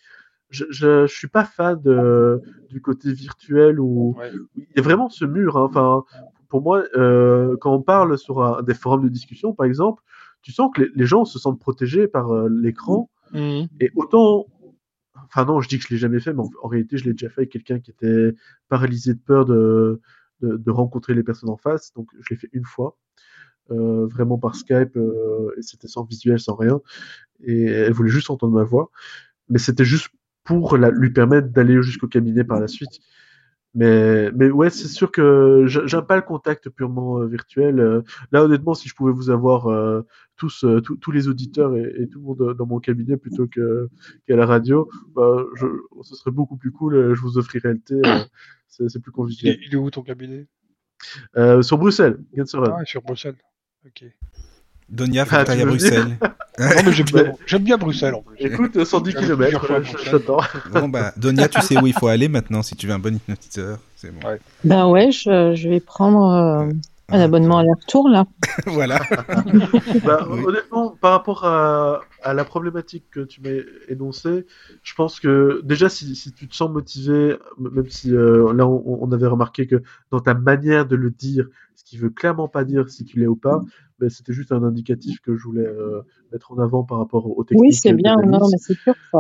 Je, 0.52 0.66
je, 0.70 1.08
je 1.08 1.14
suis 1.14 1.28
pas 1.28 1.44
fan 1.44 1.82
de, 1.82 2.42
du 2.70 2.80
côté 2.82 3.12
virtuel 3.14 3.80
où 3.80 4.16
Ouais. 4.18 4.32
il 4.56 4.66
y 4.76 4.80
a 4.80 4.82
vraiment 4.84 5.10
ce 5.10 5.26
mur. 5.26 5.58
hein. 5.58 5.68
Enfin, 5.70 6.04
pour 6.50 6.62
moi, 6.62 6.84
euh, 6.96 7.56
quand 7.62 7.74
on 7.74 7.82
parle 7.82 8.18
sur 8.18 8.44
un- 8.44 8.62
des 8.64 8.74
forums 8.74 9.04
de 9.04 9.10
discussion, 9.10 9.54
par 9.54 9.66
exemple, 9.66 10.04
tu 10.42 10.52
sens 10.52 10.72
que 10.74 10.82
les, 10.84 10.90
les 10.96 11.06
gens 11.06 11.26
se 11.26 11.40
sentent 11.40 11.60
protégés 11.60 12.08
par 12.08 12.32
euh, 12.32 12.50
l'écran. 12.50 13.10
Mhm. 13.34 13.68
Et 13.80 13.92
autant, 13.96 14.46
enfin 15.26 15.46
non, 15.46 15.60
je 15.62 15.68
dis 15.68 15.78
que 15.80 15.86
je 15.86 15.90
l'ai 15.90 15.98
jamais 15.98 16.20
fait, 16.20 16.34
mais 16.34 16.42
en, 16.42 16.50
en 16.62 16.68
réalité, 16.68 16.98
je 16.98 17.06
l'ai 17.06 17.14
déjà 17.14 17.30
fait 17.30 17.42
avec 17.42 17.52
quelqu'un 17.52 17.80
qui 17.80 17.92
était 17.92 18.34
paralysé 18.70 19.14
de 19.14 19.20
peur 19.20 19.46
de, 19.46 20.00
de, 20.42 20.58
de 20.58 20.72
rencontrer 20.72 21.14
les 21.14 21.24
personnes 21.24 21.50
en 21.50 21.58
face. 21.58 21.94
Donc, 21.94 22.10
je 22.20 22.28
l'ai 22.30 22.36
fait 22.36 22.50
une 22.54 22.66
fois, 22.66 22.98
euh, 23.72 24.06
vraiment 24.08 24.38
par 24.38 24.56
Skype, 24.56 24.98
et 25.58 25.62
c'était 25.62 25.88
sans 25.88 26.04
visuel, 26.04 26.40
sans 26.40 26.56
rien. 26.56 26.80
Et 27.44 27.64
elle 27.66 27.94
voulait 27.94 28.10
juste 28.12 28.30
entendre 28.30 28.54
ma 28.54 28.64
voix, 28.64 28.92
mais 29.50 29.60
c'était 29.60 29.86
juste 29.86 30.10
pour 30.44 30.78
la, 30.78 30.92
lui 30.92 31.10
permettre 31.10 31.50
d'aller 31.50 31.82
jusqu'au 31.82 32.08
cabinet 32.08 32.44
par 32.44 32.60
la 32.60 32.68
suite. 32.68 33.00
Mais, 33.76 34.32
mais 34.32 34.50
ouais, 34.50 34.70
c'est 34.70 34.88
sûr 34.88 35.12
que 35.12 35.66
j'a- 35.68 35.86
j'aime 35.86 36.06
pas 36.06 36.16
le 36.16 36.22
contact 36.22 36.70
purement 36.70 37.20
euh, 37.20 37.28
virtuel. 37.28 37.80
Euh, 37.80 38.02
là, 38.32 38.44
honnêtement, 38.44 38.74
si 38.74 38.88
je 38.88 38.96
pouvais 38.96 39.12
vous 39.12 39.30
avoir 39.30 39.68
euh, 39.68 40.02
tous, 40.38 40.64
euh, 40.64 40.80
tous- 40.82 40.96
tous 40.96 41.12
les 41.12 41.28
auditeurs 41.28 41.76
et, 41.76 41.94
et 42.00 42.08
tout 42.08 42.20
le 42.20 42.26
monde 42.26 42.56
dans 42.58 42.66
mon 42.66 42.80
cabinet 42.80 43.18
plutôt 43.18 43.48
que 43.48 43.90
qu'à 44.26 44.36
la 44.38 44.46
radio, 44.46 44.90
bah, 45.14 45.44
je, 45.56 45.68
ce 46.04 46.16
serait 46.16 46.32
beaucoup 46.32 46.56
plus 46.58 46.72
cool. 46.72 47.14
Je 47.14 47.22
vous 47.22 47.38
offrirais 47.38 47.74
le 47.74 47.80
thé. 47.80 48.02
c'est 48.68 49.00
plus 49.02 49.12
convivial. 49.12 49.58
il 49.62 49.74
est 49.74 49.78
où 49.78 49.90
ton 49.92 50.02
cabinet? 50.04 50.48
Euh, 51.38 51.62
sur 51.62 51.78
Bruxelles. 51.78 52.18
Ah, 52.38 52.86
sur 52.86 53.02
Bruxelles. 53.02 53.36
Ok. 53.86 54.06
Donia, 54.90 55.26
faut 55.26 55.36
Ah, 55.36 55.42
que 55.42 55.48
t'ailles 55.48 55.58
tu 55.58 55.64
à 55.64 55.66
Bruxelles. 55.66 56.18
Non, 56.58 56.68
mais 56.86 56.94
j'aime 56.94 57.06
bien, 57.08 57.22
Ouais. 57.24 57.32
j'aime 57.46 57.64
bien 57.64 57.78
Bruxelles 57.78 58.14
en 58.14 58.22
plus. 58.22 58.38
Écoute, 58.40 58.82
110 58.86 59.12
J'avais 59.12 59.36
plusieurs 59.36 59.66
fois 59.66 59.76
à 59.76 59.80
km, 59.82 59.86
je, 59.88 59.92
Bruxelles. 59.94 60.12
je 60.14 60.18
t'attends. 60.18 60.80
Bon, 60.80 60.88
bah, 60.88 61.12
Donia, 61.18 61.50
tu 61.50 61.60
sais 61.62 61.78
où 61.78 61.86
il 61.86 61.94
faut 61.94 62.08
aller 62.08 62.30
maintenant 62.30 62.64
si 62.64 62.78
tu 62.78 62.88
veux 62.88 62.94
un 62.94 63.00
bon 63.00 63.14
hypnotiseur. 63.16 63.78
C'est 63.98 64.10
bon. 64.18 64.26
Ouais. 64.26 64.40
Ben 64.64 64.88
ouais, 64.88 65.12
je, 65.12 65.54
je 65.54 65.68
vais 65.68 65.82
prendre 65.82 66.32
euh, 66.32 66.72
un 67.10 67.20
Ah, 67.20 67.24
abonnement 67.24 67.60
aller-retour 67.60 68.10
là. 68.10 68.26
voilà. 68.68 69.00
Bah, 70.06 70.28
Oui. 70.30 70.42
Honnêtement, 70.46 70.96
par 71.00 71.12
rapport 71.12 71.46
à, 71.46 72.02
à 72.24 72.34
la 72.34 72.44
problématique 72.46 73.06
que 73.12 73.20
tu 73.22 73.42
m'as 73.42 73.62
énoncée, 73.90 74.46
je 74.84 74.94
pense 74.96 75.20
que 75.20 75.62
déjà, 75.64 75.90
si, 75.90 76.16
si 76.16 76.32
tu 76.34 76.48
te 76.48 76.56
sens 76.56 76.70
motivé, 76.70 77.38
même 77.60 77.90
si 77.90 78.14
euh, 78.14 78.52
là, 78.54 78.68
on, 78.68 79.00
on 79.02 79.12
avait 79.12 79.28
remarqué 79.28 79.68
que 79.68 79.82
dans 80.12 80.20
ta 80.20 80.34
manière 80.34 80.86
de 80.88 80.96
le 80.96 81.12
dire, 81.12 81.48
ce 81.76 81.84
qui 81.84 81.98
veut 81.98 82.10
clairement 82.10 82.48
pas 82.48 82.64
dire 82.64 82.90
si 82.90 83.06
tu 83.06 83.20
l'es 83.20 83.28
ou 83.28 83.36
pas, 83.36 83.62
ben, 84.00 84.10
c'était 84.10 84.34
juste 84.34 84.52
un 84.52 84.64
indicatif 84.64 85.20
que 85.22 85.36
je 85.38 85.44
voulais 85.44 85.66
euh, 85.66 86.02
mettre 86.32 86.52
en 86.52 86.60
avant 86.60 86.84
par 86.84 86.98
rapport 86.98 87.26
aux 87.38 87.44
techniques 87.44 87.62
Oui, 87.62 87.74
c'est 87.74 87.94
bien, 87.94 88.16
non, 88.26 88.40
mais 88.52 88.58
c'est 88.58 88.78
sûr. 88.80 88.96
Ça... 89.12 89.20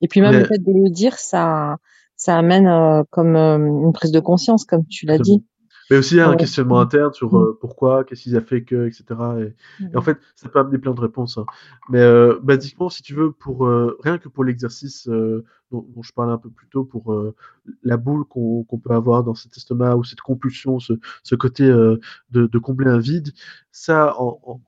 Et 0.00 0.08
puis 0.08 0.20
même 0.20 0.32
Mais- 0.32 0.40
le 0.40 0.46
fait 0.46 0.58
de 0.58 0.72
le 0.72 0.90
dire, 0.90 1.14
ça, 1.18 1.76
ça 2.16 2.36
amène 2.38 2.66
euh, 2.66 3.02
comme 3.10 3.36
euh, 3.36 3.56
une 3.58 3.92
prise 3.92 4.12
de 4.12 4.20
conscience, 4.20 4.64
comme 4.64 4.86
tu 4.86 5.06
l'as 5.06 5.18
dit. 5.18 5.44
Mais 5.92 5.98
aussi 5.98 6.20
un 6.20 6.36
questionnement 6.36 6.80
interne 6.80 7.12
sur 7.12 7.36
euh, 7.38 7.58
pourquoi, 7.60 8.04
qu'est-ce 8.04 8.22
qu'il 8.22 8.36
a 8.36 8.40
fait 8.40 8.62
que, 8.64 8.88
etc. 8.88 9.40
Et, 9.40 9.54
Et 9.92 9.96
en 9.96 10.00
Mhm. 10.00 10.02
fait, 10.02 10.18
ça 10.34 10.48
peut 10.48 10.58
amener 10.58 10.78
plein 10.78 10.94
de 10.94 11.00
réponses. 11.00 11.38
hein. 11.38 11.46
Mais 11.90 12.00
euh, 12.00 12.38
basiquement, 12.42 12.88
si 12.88 13.02
tu 13.02 13.14
veux, 13.14 13.32
pour 13.32 13.66
euh, 13.66 13.96
rien 14.02 14.18
que 14.18 14.28
pour 14.28 14.44
l'exercice 14.44 15.08
euh, 15.08 15.44
dont, 15.70 15.86
dont 15.94 16.02
je 16.02 16.12
parlais 16.12 16.32
un 16.32 16.38
peu 16.38 16.50
plus 16.50 16.68
tôt, 16.68 16.84
pour 16.84 17.12
euh, 17.12 17.34
la 17.82 17.96
boule 17.96 18.24
qu'on 18.26 18.64
peut 18.82 18.94
avoir 18.94 19.24
dans 19.24 19.34
cet 19.34 19.56
estomac 19.56 19.96
ou 19.96 20.04
cette 20.04 20.20
compulsion, 20.20 20.78
ce, 20.80 20.94
ce 21.22 21.34
côté 21.34 21.64
euh, 21.64 21.98
de, 22.30 22.46
de 22.46 22.58
combler 22.58 22.90
un 22.90 22.98
vide, 22.98 23.32
ça, 23.70 24.14
en, 24.20 24.40
en- 24.44 24.60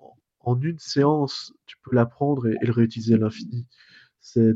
en 0.47 0.61
une 0.61 0.79
séance, 0.79 1.55
tu 1.67 1.77
peux 1.83 1.97
l'apprendre 1.97 2.47
et, 2.49 2.57
et 2.61 2.67
le 2.67 2.73
réutiliser 2.73 3.15
à 3.15 3.19
l'infini. 3.19 3.67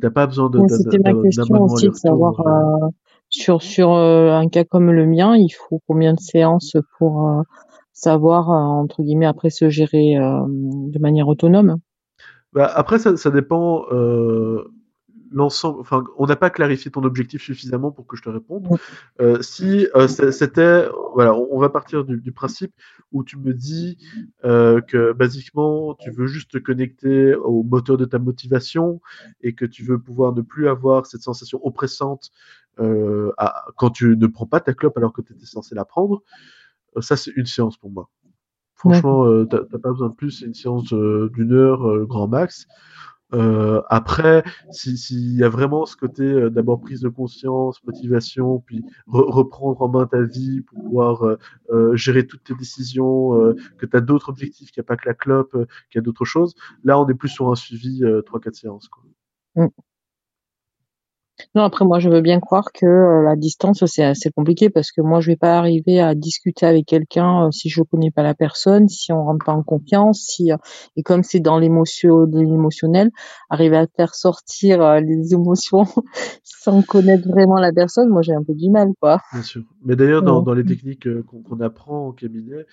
T'as 0.00 0.10
pas 0.10 0.26
besoin 0.26 0.50
de, 0.50 0.58
C'était 0.68 0.98
ma 0.98 1.14
question 1.14 1.62
aussi 1.62 1.88
de 1.88 1.94
savoir 1.94 2.40
euh, 2.40 2.88
sur 3.30 3.62
sur 3.62 3.92
euh, 3.92 4.32
un 4.32 4.48
cas 4.48 4.64
comme 4.64 4.90
le 4.90 5.06
mien, 5.06 5.36
il 5.36 5.50
faut 5.50 5.80
combien 5.86 6.14
de 6.14 6.20
séances 6.20 6.76
pour 6.98 7.28
euh, 7.28 7.42
savoir 7.92 8.50
entre 8.50 9.02
guillemets 9.02 9.26
après 9.26 9.50
se 9.50 9.68
gérer 9.68 10.14
de 10.16 10.98
manière 10.98 11.28
autonome? 11.28 11.78
Bah, 12.52 12.70
après 12.74 12.98
ça, 12.98 13.16
ça 13.16 13.30
dépend 13.30 13.84
l'ensemble, 15.30 15.80
enfin, 15.80 16.04
on 16.16 16.26
n'a 16.26 16.36
pas 16.36 16.50
clarifié 16.50 16.90
ton 16.90 17.02
objectif 17.04 17.42
suffisamment 17.42 17.90
pour 17.90 18.06
que 18.06 18.16
je 18.16 18.22
te 18.22 18.28
réponde. 18.28 18.66
Euh, 19.20 19.40
si 19.42 19.86
euh, 19.94 20.08
c'était, 20.08 20.88
voilà, 21.14 21.34
on, 21.34 21.58
va 21.58 21.68
partir 21.68 22.04
du, 22.04 22.18
du, 22.20 22.32
principe 22.32 22.72
où 23.12 23.24
tu 23.24 23.36
me 23.38 23.52
dis 23.52 23.98
euh, 24.44 24.80
que 24.80 25.12
basiquement 25.12 25.94
tu 25.94 26.10
veux 26.10 26.26
juste 26.26 26.52
te 26.52 26.58
connecter 26.58 27.34
au 27.34 27.62
moteur 27.62 27.96
de 27.96 28.04
ta 28.04 28.18
motivation 28.18 29.00
et 29.40 29.54
que 29.54 29.64
tu 29.64 29.82
veux 29.82 29.98
pouvoir 29.98 30.32
ne 30.34 30.42
plus 30.42 30.68
avoir 30.68 31.06
cette 31.06 31.22
sensation 31.22 31.60
oppressante 31.64 32.30
euh, 32.80 33.32
à, 33.38 33.66
quand 33.76 33.90
tu 33.90 34.16
ne 34.16 34.26
prends 34.26 34.46
pas 34.46 34.60
ta 34.60 34.74
clope 34.74 34.96
alors 34.96 35.12
que 35.12 35.22
tu 35.22 35.32
étais 35.32 35.46
censé 35.46 35.74
la 35.74 35.84
prendre. 35.84 36.22
Euh, 36.96 37.00
ça, 37.00 37.16
c'est 37.16 37.32
une 37.36 37.46
séance 37.46 37.76
pour 37.76 37.90
moi. 37.90 38.08
Franchement, 38.74 39.26
euh, 39.26 39.44
t'as 39.44 39.78
pas 39.78 39.90
besoin 39.90 40.08
de 40.08 40.14
plus, 40.14 40.30
c'est 40.30 40.46
une 40.46 40.54
séance 40.54 40.92
d'une 40.92 41.52
heure 41.52 42.06
grand 42.06 42.28
max. 42.28 42.68
Euh, 43.34 43.82
après, 43.90 44.42
s'il 44.70 45.34
y 45.36 45.44
a 45.44 45.48
vraiment 45.50 45.84
ce 45.84 45.96
côté 45.96 46.22
euh, 46.22 46.50
d'abord 46.50 46.80
prise 46.80 47.02
de 47.02 47.10
conscience, 47.10 47.82
motivation, 47.84 48.60
puis 48.60 48.84
re 49.06 49.20
reprendre 49.28 49.82
en 49.82 49.88
main 49.88 50.06
ta 50.06 50.22
vie 50.22 50.62
pour 50.62 50.82
pouvoir 50.82 51.22
euh, 51.24 51.38
euh 51.70 51.94
gérer 51.94 52.26
toutes 52.26 52.44
tes 52.44 52.54
décisions, 52.54 53.38
euh, 53.38 53.54
que 53.76 53.84
tu 53.84 53.96
as 53.96 54.00
d'autres 54.00 54.30
objectifs, 54.30 54.70
qu'il 54.70 54.80
n'y 54.80 54.86
a 54.86 54.88
pas 54.88 54.96
que 54.96 55.06
la 55.06 55.14
clope, 55.14 55.52
qu'il 55.52 55.96
y 55.96 55.98
a 55.98 56.02
d'autres 56.02 56.24
choses, 56.24 56.54
là 56.84 56.98
on 56.98 57.06
est 57.08 57.14
plus 57.14 57.28
sur 57.28 57.50
un 57.50 57.54
suivi 57.54 58.02
3-4 58.02 58.54
séances. 58.54 58.88
Quoi. 58.88 59.04
Mmh. 59.56 59.68
Non, 61.54 61.62
après 61.62 61.84
moi 61.84 61.98
je 61.98 62.08
veux 62.08 62.20
bien 62.20 62.40
croire 62.40 62.72
que 62.72 62.86
euh, 62.86 63.22
la 63.22 63.36
distance 63.36 63.84
c'est 63.86 64.04
assez 64.04 64.30
compliqué 64.30 64.70
parce 64.70 64.90
que 64.90 65.00
moi 65.00 65.20
je 65.20 65.28
vais 65.30 65.36
pas 65.36 65.58
arriver 65.58 66.00
à 66.00 66.14
discuter 66.14 66.66
avec 66.66 66.86
quelqu'un 66.86 67.46
euh, 67.46 67.50
si 67.50 67.68
je 67.68 67.82
connais 67.82 68.10
pas 68.10 68.22
la 68.22 68.34
personne, 68.34 68.88
si 68.88 69.12
on 69.12 69.24
rentre 69.24 69.44
pas 69.44 69.52
en 69.52 69.62
confiance, 69.62 70.20
si 70.20 70.52
euh, 70.52 70.56
et 70.96 71.02
comme 71.02 71.22
c'est 71.22 71.40
dans 71.40 71.58
l'émotion 71.58 72.24
l'émotionnel, 72.24 73.10
arriver 73.50 73.76
à 73.76 73.86
faire 73.96 74.14
sortir 74.14 75.00
les 75.00 75.32
émotions 75.32 75.86
sans 76.42 76.82
connaître 76.82 77.28
vraiment 77.28 77.60
la 77.60 77.72
personne, 77.72 78.08
moi 78.08 78.22
j'ai 78.22 78.34
un 78.34 78.42
peu 78.42 78.54
du 78.54 78.70
mal 78.70 78.88
quoi. 79.00 79.20
Bien 79.32 79.42
sûr. 79.42 79.62
Mais 79.84 79.96
d'ailleurs 79.96 80.22
dans, 80.22 80.42
dans 80.42 80.54
les 80.54 80.64
techniques 80.64 81.08
qu'on 81.22 81.60
apprend 81.60 82.08
au 82.08 82.12
cabinet, 82.12 82.66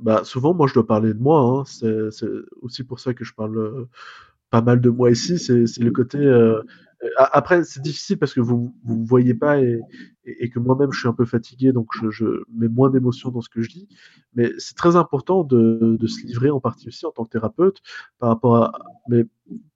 bah 0.00 0.22
souvent 0.24 0.54
moi 0.54 0.66
je 0.66 0.74
dois 0.74 0.86
parler 0.86 1.14
de 1.14 1.18
moi, 1.18 1.40
hein. 1.40 1.64
c'est 1.66 2.26
aussi 2.60 2.84
pour 2.84 3.00
ça 3.00 3.14
que 3.14 3.24
je 3.24 3.34
parle 3.34 3.86
pas 4.52 4.60
mal 4.60 4.80
de 4.82 4.90
moi 4.90 5.10
ici, 5.10 5.38
c'est 5.38 5.82
le 5.82 5.90
côté 5.90 6.18
euh, 6.18 6.60
après, 7.16 7.64
c'est 7.64 7.82
difficile 7.82 8.18
parce 8.18 8.32
que 8.32 8.40
vous 8.40 8.74
vous 8.84 9.04
voyez 9.04 9.34
pas 9.34 9.60
et, 9.60 9.80
que 10.50 10.58
moi-même 10.58 10.92
je 10.92 11.00
suis 11.00 11.08
un 11.08 11.12
peu 11.12 11.24
fatigué, 11.24 11.72
donc 11.72 11.88
je, 12.10 12.42
mets 12.52 12.68
moins 12.68 12.90
d'émotion 12.90 13.30
dans 13.30 13.40
ce 13.40 13.48
que 13.48 13.60
je 13.62 13.70
dis. 13.70 13.88
Mais 14.34 14.52
c'est 14.58 14.76
très 14.76 14.96
important 14.96 15.42
de, 15.44 15.98
se 16.06 16.26
livrer 16.26 16.50
en 16.50 16.60
partie 16.60 16.88
aussi 16.88 17.04
en 17.06 17.10
tant 17.10 17.24
que 17.24 17.30
thérapeute 17.30 17.80
par 18.18 18.28
rapport 18.28 18.56
à, 18.56 18.72
mais 19.08 19.26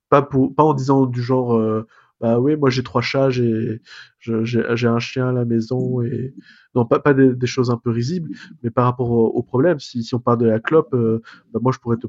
pas 0.08 0.28
en 0.58 0.74
disant 0.74 1.06
du 1.06 1.20
genre, 1.20 1.54
euh, 1.54 1.86
bah 2.20 2.38
oui, 2.38 2.56
moi 2.56 2.70
j'ai 2.70 2.82
trois 2.82 3.02
chats, 3.02 3.30
j'ai 3.30 3.80
j'ai 4.20 4.88
un 4.88 4.98
chien 4.98 5.28
à 5.28 5.32
la 5.32 5.44
maison 5.44 6.02
et 6.02 6.34
non 6.74 6.86
pas 6.86 7.12
des, 7.14 7.46
choses 7.46 7.70
un 7.70 7.76
peu 7.76 7.90
risibles, 7.90 8.30
mais 8.62 8.70
par 8.70 8.84
rapport 8.84 9.10
au, 9.10 9.26
au 9.26 9.42
problème. 9.42 9.80
Si, 9.80 10.02
si 10.04 10.14
on 10.14 10.20
parle 10.20 10.38
de 10.38 10.46
la 10.46 10.60
clope, 10.60 10.94
euh, 10.94 11.20
bah 11.52 11.60
moi 11.62 11.72
je 11.72 11.78
pourrais 11.78 11.96
te 11.96 12.06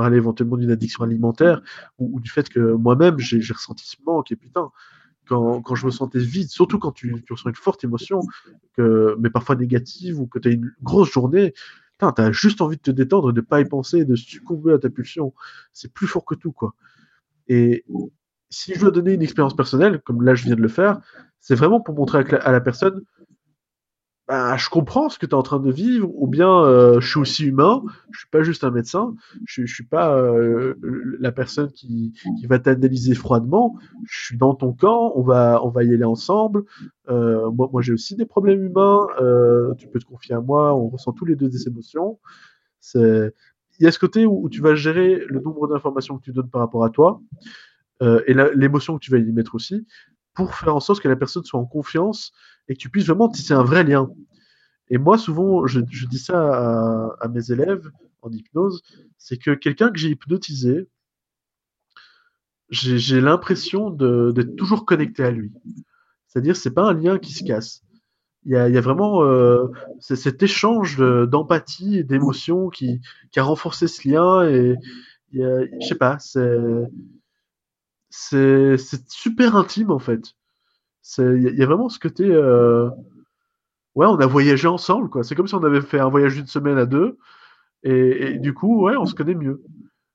parler 0.00 0.16
éventuellement 0.16 0.56
d'une 0.56 0.70
addiction 0.70 1.04
alimentaire 1.04 1.60
ou, 1.98 2.20
du 2.20 2.30
fait 2.30 2.48
que 2.48 2.72
moi-même 2.72 3.18
j'ai 3.18 3.52
ressenti 3.52 3.86
ce 3.86 3.96
manque 4.06 4.32
et 4.32 4.36
putain 4.36 4.70
quand, 5.28 5.60
quand, 5.62 5.74
je 5.76 5.86
me 5.86 5.90
sentais 5.90 6.18
vide, 6.18 6.48
surtout 6.48 6.78
quand 6.78 6.90
tu, 6.90 7.14
ressens 7.30 7.50
une 7.50 7.54
forte 7.54 7.84
émotion, 7.84 8.20
que, 8.76 9.14
mais 9.20 9.30
parfois 9.30 9.54
négative 9.54 10.18
ou 10.18 10.26
que 10.26 10.40
tu 10.40 10.48
as 10.48 10.50
une 10.50 10.72
grosse 10.82 11.12
journée, 11.12 11.54
tu 12.00 12.04
as 12.04 12.32
juste 12.32 12.60
envie 12.60 12.76
de 12.76 12.82
te 12.82 12.90
détendre, 12.90 13.32
de 13.32 13.40
pas 13.40 13.60
y 13.60 13.64
penser, 13.64 14.04
de 14.04 14.16
succomber 14.16 14.72
à 14.72 14.78
ta 14.78 14.90
pulsion. 14.90 15.32
C'est 15.72 15.92
plus 15.92 16.08
fort 16.08 16.24
que 16.24 16.34
tout, 16.34 16.50
quoi. 16.50 16.74
Et 17.46 17.84
si 18.48 18.74
je 18.74 18.80
dois 18.80 18.90
donner 18.90 19.12
une 19.12 19.22
expérience 19.22 19.54
personnelle, 19.54 20.00
comme 20.00 20.22
là 20.22 20.34
je 20.34 20.44
viens 20.44 20.56
de 20.56 20.62
le 20.62 20.68
faire, 20.68 20.98
c'est 21.38 21.54
vraiment 21.54 21.80
pour 21.80 21.94
montrer 21.94 22.24
à 22.40 22.50
la 22.50 22.60
personne 22.60 23.02
bah, 24.30 24.56
je 24.56 24.68
comprends 24.68 25.08
ce 25.08 25.18
que 25.18 25.26
tu 25.26 25.32
es 25.32 25.34
en 25.34 25.42
train 25.42 25.58
de 25.58 25.72
vivre, 25.72 26.08
ou 26.14 26.28
bien 26.28 26.62
euh, 26.62 27.00
je 27.00 27.10
suis 27.10 27.18
aussi 27.18 27.46
humain, 27.46 27.82
je 28.12 28.20
suis 28.20 28.28
pas 28.28 28.44
juste 28.44 28.62
un 28.62 28.70
médecin, 28.70 29.16
je, 29.44 29.66
je 29.66 29.74
suis 29.74 29.84
pas 29.84 30.16
euh, 30.16 30.74
la 31.18 31.32
personne 31.32 31.72
qui, 31.72 32.14
va 32.44 32.60
t'analyser 32.60 33.16
froidement, 33.16 33.76
je 34.04 34.26
suis 34.26 34.38
dans 34.38 34.54
ton 34.54 34.72
camp, 34.72 35.14
on 35.16 35.22
va, 35.22 35.82
y 35.82 35.92
aller 35.92 36.04
ensemble. 36.04 36.62
Euh, 37.08 37.50
moi, 37.50 37.82
j'ai 37.82 37.92
aussi 37.92 38.14
des 38.14 38.24
problèmes 38.24 38.64
humains, 38.64 39.08
tu 39.76 39.88
peux 39.88 39.98
te 39.98 40.04
confier 40.04 40.36
à 40.36 40.40
moi, 40.40 40.76
on 40.76 40.86
ressent 40.90 41.10
tous 41.10 41.24
les 41.24 41.34
deux 41.34 41.48
des 41.48 41.66
émotions. 41.66 42.20
Il 42.94 43.32
y 43.80 43.86
a 43.88 43.90
ce 43.90 43.98
côté 43.98 44.26
où, 44.26 44.48
tu 44.48 44.60
vas 44.60 44.76
gérer 44.76 45.24
le 45.26 45.40
nombre 45.40 45.66
d'informations 45.66 46.18
que 46.18 46.22
tu 46.22 46.32
donnes 46.32 46.50
par 46.50 46.60
rapport 46.60 46.84
à 46.84 46.90
toi, 46.90 47.20
et 48.00 48.34
l'émotion 48.54 48.94
que 48.94 49.00
tu 49.00 49.10
vas 49.10 49.18
y 49.18 49.32
mettre 49.32 49.56
aussi, 49.56 49.88
pour 50.34 50.54
faire 50.54 50.76
en 50.76 50.80
sorte 50.80 51.00
que 51.00 51.08
la 51.08 51.16
personne 51.16 51.42
soit 51.42 51.58
en 51.58 51.66
confiance 51.66 52.32
et 52.70 52.74
que 52.74 52.78
tu 52.78 52.88
puisses 52.88 53.06
vraiment 53.06 53.28
tisser 53.28 53.52
un 53.52 53.64
vrai 53.64 53.82
lien. 53.82 54.08
Et 54.90 54.98
moi, 54.98 55.18
souvent, 55.18 55.66
je, 55.66 55.80
dis 55.80 56.18
ça 56.18 57.16
à, 57.20 57.28
mes 57.28 57.50
élèves 57.50 57.90
en 58.22 58.30
hypnose, 58.30 58.82
c'est 59.18 59.38
que 59.38 59.50
quelqu'un 59.50 59.90
que 59.90 59.98
j'ai 59.98 60.10
hypnotisé, 60.10 60.88
j'ai 62.70 63.20
l'impression 63.20 63.90
d'être 63.90 64.54
toujours 64.54 64.86
connecté 64.86 65.24
à 65.24 65.32
lui. 65.32 65.52
C'est-à-dire, 66.28 66.54
c'est 66.54 66.70
pas 66.70 66.88
un 66.88 66.94
lien 66.94 67.18
qui 67.18 67.32
se 67.32 67.42
casse. 67.42 67.82
Il 68.44 68.52
y 68.52 68.56
a, 68.56 68.80
vraiment 68.80 69.24
euh, 69.24 69.66
cet 69.98 70.40
échange 70.42 70.96
d'empathie 70.96 71.98
et 71.98 72.04
d'émotion 72.04 72.68
qui, 72.68 73.00
qui, 73.32 73.40
a 73.40 73.42
renforcé 73.42 73.88
ce 73.88 74.08
lien. 74.08 74.48
Et 74.48 74.76
a, 75.42 75.64
je 75.80 75.86
sais 75.86 75.96
pas, 75.96 76.18
c'est 78.10 79.10
super 79.10 79.56
intime 79.56 79.90
en 79.90 79.98
fait. 79.98 80.36
Il 81.18 81.42
y, 81.42 81.62
a 81.62 81.66
vraiment 81.66 81.88
ce 81.88 81.98
côté. 81.98 82.24
Euh... 82.24 82.88
Ouais, 83.94 84.06
on 84.06 84.16
a 84.16 84.26
voyagé 84.26 84.68
ensemble, 84.68 85.08
quoi. 85.08 85.24
C'est 85.24 85.34
comme 85.34 85.48
si 85.48 85.54
on 85.54 85.64
avait 85.64 85.80
fait 85.80 85.98
un 85.98 86.08
voyage 86.08 86.34
d'une 86.34 86.46
semaine 86.46 86.78
à 86.78 86.86
deux. 86.86 87.18
Et, 87.82 88.38
du 88.38 88.54
coup, 88.54 88.82
ouais, 88.84 88.96
on 88.96 89.06
se 89.06 89.14
connaît 89.14 89.34
mieux. 89.34 89.62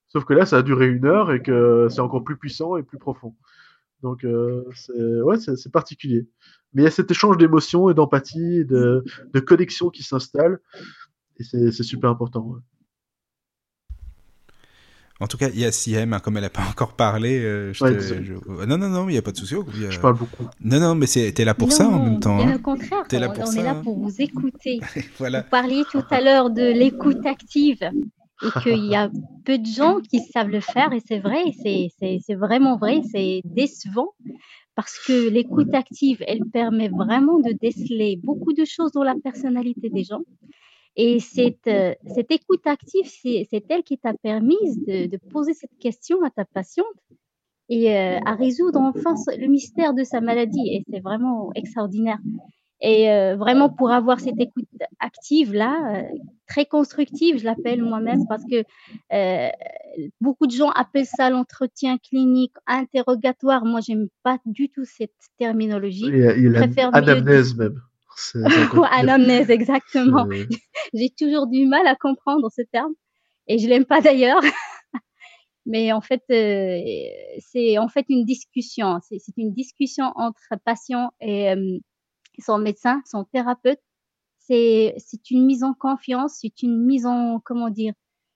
Sauf 0.07 0.23
que 0.23 0.33
là, 0.33 0.45
ça 0.45 0.57
a 0.57 0.61
duré 0.61 0.87
une 0.87 1.05
heure 1.05 1.31
et 1.31 1.41
que 1.41 1.87
c'est 1.89 1.99
encore 1.99 2.23
plus 2.23 2.37
puissant 2.37 2.77
et 2.77 2.83
plus 2.83 2.99
profond. 2.99 3.35
Donc, 4.01 4.23
euh, 4.23 4.63
c'est 4.73 5.21
ouais, 5.21 5.37
c'est 5.39 5.71
particulier. 5.71 6.27
Mais 6.73 6.83
il 6.83 6.85
y 6.85 6.87
a 6.87 6.91
cet 6.91 7.11
échange 7.11 7.37
d'émotions 7.37 7.89
et 7.89 7.93
d'empathie, 7.93 8.65
de, 8.65 9.03
connexion 9.45 9.89
qui 9.89 10.03
s'installe. 10.03 10.59
Et 11.37 11.43
c'est 11.43 11.83
super 11.83 12.09
important. 12.09 12.55
En 15.21 15.27
tout 15.27 15.37
cas, 15.37 15.47
il 15.53 15.59
y 15.59 15.65
a 15.65 15.71
Siem, 15.71 16.11
hein, 16.11 16.19
comme 16.19 16.35
elle 16.35 16.43
n'a 16.43 16.49
pas 16.49 16.65
encore 16.69 16.93
parlé. 16.93 17.39
Euh, 17.39 17.73
je 17.73 17.83
ouais, 17.83 17.95
te, 17.95 18.01
je... 18.01 18.33
Non, 18.65 18.77
non, 18.77 18.89
non, 18.89 19.09
il 19.09 19.13
n'y 19.13 19.17
a 19.17 19.21
pas 19.21 19.31
de 19.31 19.37
souci. 19.37 19.55
A... 19.55 19.89
Je 19.89 19.99
parle 19.99 20.17
beaucoup. 20.17 20.43
Non, 20.59 20.79
non, 20.79 20.95
mais 20.95 21.07
t'es 21.07 21.45
là 21.45 21.53
pour 21.53 21.69
non, 21.69 21.73
ça 21.73 21.87
en 21.87 22.03
même 22.03 22.19
temps. 22.19 22.37
Bien 22.37 22.49
hein. 22.49 22.55
au 22.55 22.61
contraire, 22.61 23.03
es 23.11 23.19
là 23.19 23.29
pour 23.29 23.43
on 23.43 23.47
ça, 23.47 23.59
est 23.59 23.63
là 23.63 23.71
hein. 23.71 23.81
pour 23.83 23.97
vous 23.97 24.21
écouter. 24.21 24.79
voilà. 25.17 25.41
Vous 25.41 25.49
parliez 25.49 25.83
tout 25.91 26.03
à 26.09 26.21
l'heure 26.21 26.49
de 26.49 26.63
l'écoute 26.63 27.25
active 27.25 27.89
et 28.43 28.59
qu'il 28.61 28.85
y 28.85 28.95
a 28.95 29.09
peu 29.45 29.57
de 29.57 29.65
gens 29.65 29.99
qui 30.01 30.19
savent 30.19 30.49
le 30.49 30.59
faire 30.59 30.91
et 30.91 31.01
c'est 31.07 31.19
vrai, 31.19 31.43
c'est 31.63 32.35
vraiment 32.35 32.77
vrai, 32.77 33.01
c'est 33.09 33.41
décevant 33.45 34.09
parce 34.75 34.99
que 34.99 35.29
l'écoute 35.29 35.73
active, 35.73 36.21
elle 36.27 36.43
permet 36.51 36.89
vraiment 36.89 37.39
de 37.39 37.53
déceler 37.53 38.19
beaucoup 38.21 38.51
de 38.51 38.65
choses 38.65 38.91
dans 38.91 39.03
la 39.03 39.15
personnalité 39.23 39.89
des 39.89 40.03
gens. 40.03 40.21
Et 40.97 41.19
cette, 41.19 41.67
euh, 41.67 41.93
cette 42.13 42.31
écoute 42.31 42.65
active, 42.65 43.05
c'est 43.05 43.65
elle 43.69 43.83
qui 43.83 43.97
t'a 43.97 44.13
permis 44.13 44.55
de, 44.87 45.07
de, 45.07 45.17
poser 45.29 45.53
cette 45.53 45.77
question 45.79 46.23
à 46.23 46.29
ta 46.29 46.45
patiente 46.45 46.85
et 47.67 47.95
euh, 47.95 48.19
à 48.25 48.35
résoudre 48.35 48.79
enfin 48.79 49.15
le 49.37 49.47
mystère 49.47 49.93
de 49.93 50.03
sa 50.03 50.21
maladie. 50.21 50.69
Et 50.69 50.83
c'est 50.89 51.01
vraiment 51.01 51.51
extraordinaire. 51.53 52.19
Et 52.81 53.09
euh, 53.09 53.35
vraiment 53.35 53.69
pour 53.69 53.91
avoir 53.91 54.19
cette 54.19 54.39
écoute 54.39 54.67
active 54.99 55.53
là, 55.53 55.95
euh, 55.95 56.17
très 56.47 56.65
constructive, 56.65 57.39
je 57.39 57.45
l'appelle 57.45 57.81
moi-même 57.81 58.27
parce 58.27 58.43
que 58.43 58.63
euh, 59.13 59.49
beaucoup 60.19 60.45
de 60.45 60.51
gens 60.51 60.69
appellent 60.69 61.05
ça 61.05 61.29
l'entretien 61.29 61.97
clinique 61.97 62.53
interrogatoire. 62.67 63.63
Moi, 63.65 63.79
j'aime 63.79 64.07
pas 64.23 64.39
du 64.45 64.69
tout 64.69 64.83
cette 64.83 65.13
terminologie. 65.39 66.05
Il 66.07 66.27
a, 66.27 66.35
il 66.35 66.55
a 66.55 66.91
l'anamnèse 66.91 67.55
même. 67.55 67.81
Anamnèse, 68.91 69.49
exactement. 69.49 70.27
J'ai 70.93 71.09
toujours 71.09 71.47
du 71.47 71.65
mal 71.65 71.85
à 71.87 71.95
comprendre 71.95 72.49
ce 72.55 72.61
terme 72.71 72.93
et 73.47 73.57
je 73.57 73.67
l'aime 73.67 73.85
pas 73.85 74.01
d'ailleurs. 74.01 74.41
Mais 75.65 75.91
en 75.91 76.01
fait, 76.01 76.21
euh, 76.29 76.79
c'est 77.39 77.77
en 77.79 77.87
fait 77.87 78.05
une 78.09 78.23
discussion. 78.23 78.99
C'est 79.01 79.19
une 79.37 79.53
discussion 79.53 80.11
entre 80.15 80.39
patient 80.63 81.09
et 81.21 81.49
euh, 81.49 81.79
son 82.39 82.59
médecin, 82.59 83.01
son 83.09 83.23
thérapeute. 83.23 83.79
C'est 84.39 84.95
une 85.31 85.45
mise 85.45 85.63
en 85.63 85.73
confiance, 85.73 86.37
c'est 86.41 86.61
une 86.61 86.85
mise 86.85 87.07
en 87.07 87.39
comment 87.43 87.71
dire. 87.71 87.93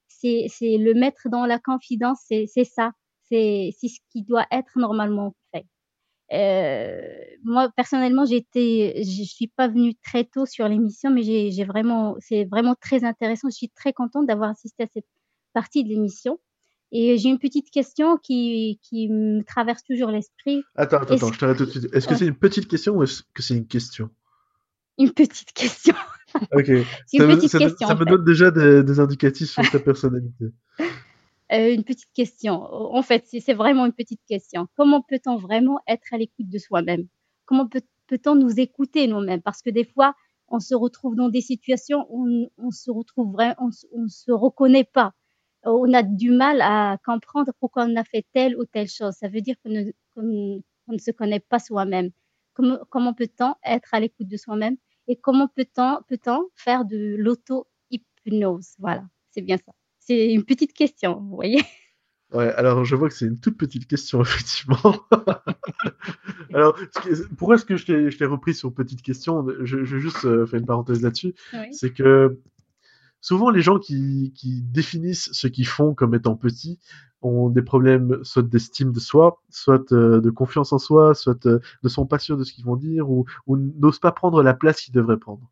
c'est 0.08 0.48
le 0.60 0.92
mettre 0.92 1.28
dans 1.28 1.46
la 1.46 1.60
confidence, 1.60 2.18
c'est 2.28 2.64
ça, 2.64 2.90
c'est 3.28 3.70
ce 3.80 4.00
qui 4.10 4.24
doit 4.24 4.46
être 4.50 4.76
normalement 4.76 5.36
fait. 5.54 5.66
Euh, 6.32 7.00
moi 7.44 7.70
personnellement, 7.76 8.24
j'étais, 8.24 9.02
je 9.04 9.22
suis 9.24 9.48
pas 9.48 9.68
venue 9.68 9.94
très 9.96 10.24
tôt 10.24 10.46
sur 10.46 10.68
l'émission, 10.68 11.10
mais 11.10 11.22
j'ai 11.22 11.64
vraiment, 11.64 12.16
c'est 12.20 12.44
vraiment 12.44 12.74
très 12.80 13.04
intéressant. 13.04 13.48
Je 13.50 13.56
suis 13.56 13.70
très 13.70 13.92
contente 13.92 14.26
d'avoir 14.26 14.50
assisté 14.50 14.84
à 14.84 14.86
cette 14.86 15.06
partie 15.52 15.82
de 15.84 15.88
l'émission. 15.88 16.38
Et 16.92 17.18
j'ai 17.18 17.28
une 17.28 17.38
petite 17.38 17.70
question 17.70 18.16
qui, 18.16 18.80
qui 18.82 19.08
me 19.08 19.42
traverse 19.44 19.82
toujours 19.84 20.10
l'esprit. 20.10 20.62
Attends, 20.74 20.98
attends, 20.98 21.32
je 21.32 21.38
t'arrête 21.38 21.56
tout 21.58 21.66
de 21.66 21.70
suite. 21.70 21.88
Est-ce 21.94 22.08
que 22.08 22.16
c'est 22.16 22.26
une 22.26 22.34
petite 22.36 22.66
question 22.66 22.94
ou 22.96 23.02
est-ce 23.04 23.22
que 23.32 23.42
c'est 23.42 23.56
une 23.56 23.66
question? 23.68 24.10
Une 24.98 25.12
petite 25.12 25.52
question. 25.52 25.94
Ok. 26.52 26.66
Ça 27.06 27.24
une 27.24 27.26
me, 27.26 27.36
petite 27.36 27.50
ça 27.50 27.58
me- 27.58 27.64
question, 27.68 27.88
ça 27.88 27.94
me 27.94 28.04
donne 28.04 28.24
déjà 28.24 28.50
des, 28.50 28.82
des 28.84 29.00
indicatifs 29.00 29.50
sur 29.50 29.68
ta 29.70 29.78
personnalité. 29.80 30.46
Euh, 31.52 31.74
une 31.74 31.84
petite 31.84 32.12
question. 32.14 32.62
En 32.62 33.02
fait, 33.02 33.26
c'est 33.26 33.54
vraiment 33.54 33.86
une 33.86 33.92
petite 33.92 34.20
question. 34.28 34.68
Comment 34.76 35.02
peut-on 35.02 35.36
vraiment 35.36 35.80
être 35.88 36.12
à 36.14 36.18
l'écoute 36.18 36.48
de 36.48 36.58
soi-même? 36.58 37.08
Comment 37.44 37.66
peut- 37.68 37.82
peut-on 38.06 38.36
nous 38.36 38.60
écouter 38.60 39.06
nous-mêmes? 39.08 39.42
Parce 39.42 39.60
que 39.62 39.70
des 39.70 39.84
fois, 39.84 40.14
on 40.48 40.60
se 40.60 40.74
retrouve 40.74 41.16
dans 41.16 41.28
des 41.28 41.40
situations 41.40 42.06
où 42.10 42.48
on, 42.58 42.70
se 42.70 42.90
retrouve 42.90 43.36
on, 43.58 43.70
se- 43.72 43.86
on 43.92 44.06
se 44.08 44.30
reconnaît 44.32 44.84
pas. 44.84 45.12
On 45.64 45.92
a 45.92 46.02
du 46.04 46.30
mal 46.30 46.60
à 46.62 46.98
comprendre 47.04 47.52
pourquoi 47.60 47.84
on 47.86 47.96
a 47.96 48.04
fait 48.04 48.24
telle 48.32 48.56
ou 48.56 48.64
telle 48.64 48.88
chose. 48.88 49.14
Ça 49.14 49.28
veut 49.28 49.40
dire 49.40 49.56
qu'on 49.64 49.70
ne, 50.22 50.98
se 50.98 51.10
connaît 51.10 51.40
pas 51.40 51.58
soi-même. 51.58 52.10
Comment, 52.54 53.14
peut-on 53.14 53.54
être 53.64 53.92
à 53.94 54.00
l'écoute 54.00 54.28
de 54.28 54.36
soi-même? 54.36 54.76
Et 55.08 55.16
comment 55.16 55.48
peut-on 55.48 55.98
peut-on 56.08 56.48
faire 56.54 56.84
de 56.84 57.16
l'auto-hypnose? 57.18 58.74
Voilà, 58.78 59.04
c'est 59.30 59.42
bien 59.42 59.56
ça. 59.58 59.72
C'est 60.00 60.32
une 60.32 60.44
petite 60.44 60.72
question, 60.72 61.20
vous 61.20 61.36
voyez. 61.36 61.62
Ouais, 62.32 62.52
alors 62.54 62.84
je 62.84 62.94
vois 62.94 63.08
que 63.08 63.14
c'est 63.14 63.26
une 63.26 63.40
toute 63.40 63.56
petite 63.56 63.86
question, 63.86 64.20
effectivement. 64.22 64.94
alors, 66.54 66.76
pourquoi 67.36 67.56
est-ce 67.56 67.64
que 67.64 67.76
je 67.76 67.86
t'ai 67.86 68.10
je 68.10 68.18
t'ai 68.18 68.24
repris 68.24 68.54
sur 68.54 68.72
petite 68.72 69.02
question? 69.02 69.46
Je, 69.62 69.84
je 69.84 69.96
vais 69.96 70.02
juste 70.02 70.24
euh, 70.24 70.46
faire 70.46 70.60
une 70.60 70.66
parenthèse 70.66 71.02
là-dessus. 71.02 71.34
Oui. 71.52 71.72
C'est 71.72 71.92
que 71.92 72.40
souvent, 73.20 73.50
les 73.50 73.62
gens 73.62 73.78
qui, 73.78 74.32
qui 74.36 74.62
définissent 74.62 75.30
ce 75.32 75.48
qu'ils 75.48 75.66
font 75.66 75.94
comme 75.94 76.14
étant 76.14 76.36
petits 76.36 76.78
ont 77.22 77.50
des 77.50 77.62
problèmes 77.62 78.18
soit 78.22 78.42
d'estime 78.42 78.92
de 78.92 79.00
soi, 79.00 79.42
soit 79.50 79.92
euh, 79.92 80.20
de 80.20 80.30
confiance 80.30 80.72
en 80.72 80.78
soi, 80.78 81.14
soit 81.14 81.46
euh, 81.46 81.58
ne 81.82 81.88
sont 81.88 82.06
pas 82.06 82.18
sûrs 82.18 82.38
de 82.38 82.44
ce 82.44 82.52
qu'ils 82.52 82.64
vont 82.64 82.76
dire 82.76 83.10
ou, 83.10 83.26
ou 83.46 83.56
n'osent 83.56 83.98
pas 83.98 84.12
prendre 84.12 84.42
la 84.42 84.54
place 84.54 84.80
qu'ils 84.80 84.94
devraient 84.94 85.18
prendre. 85.18 85.50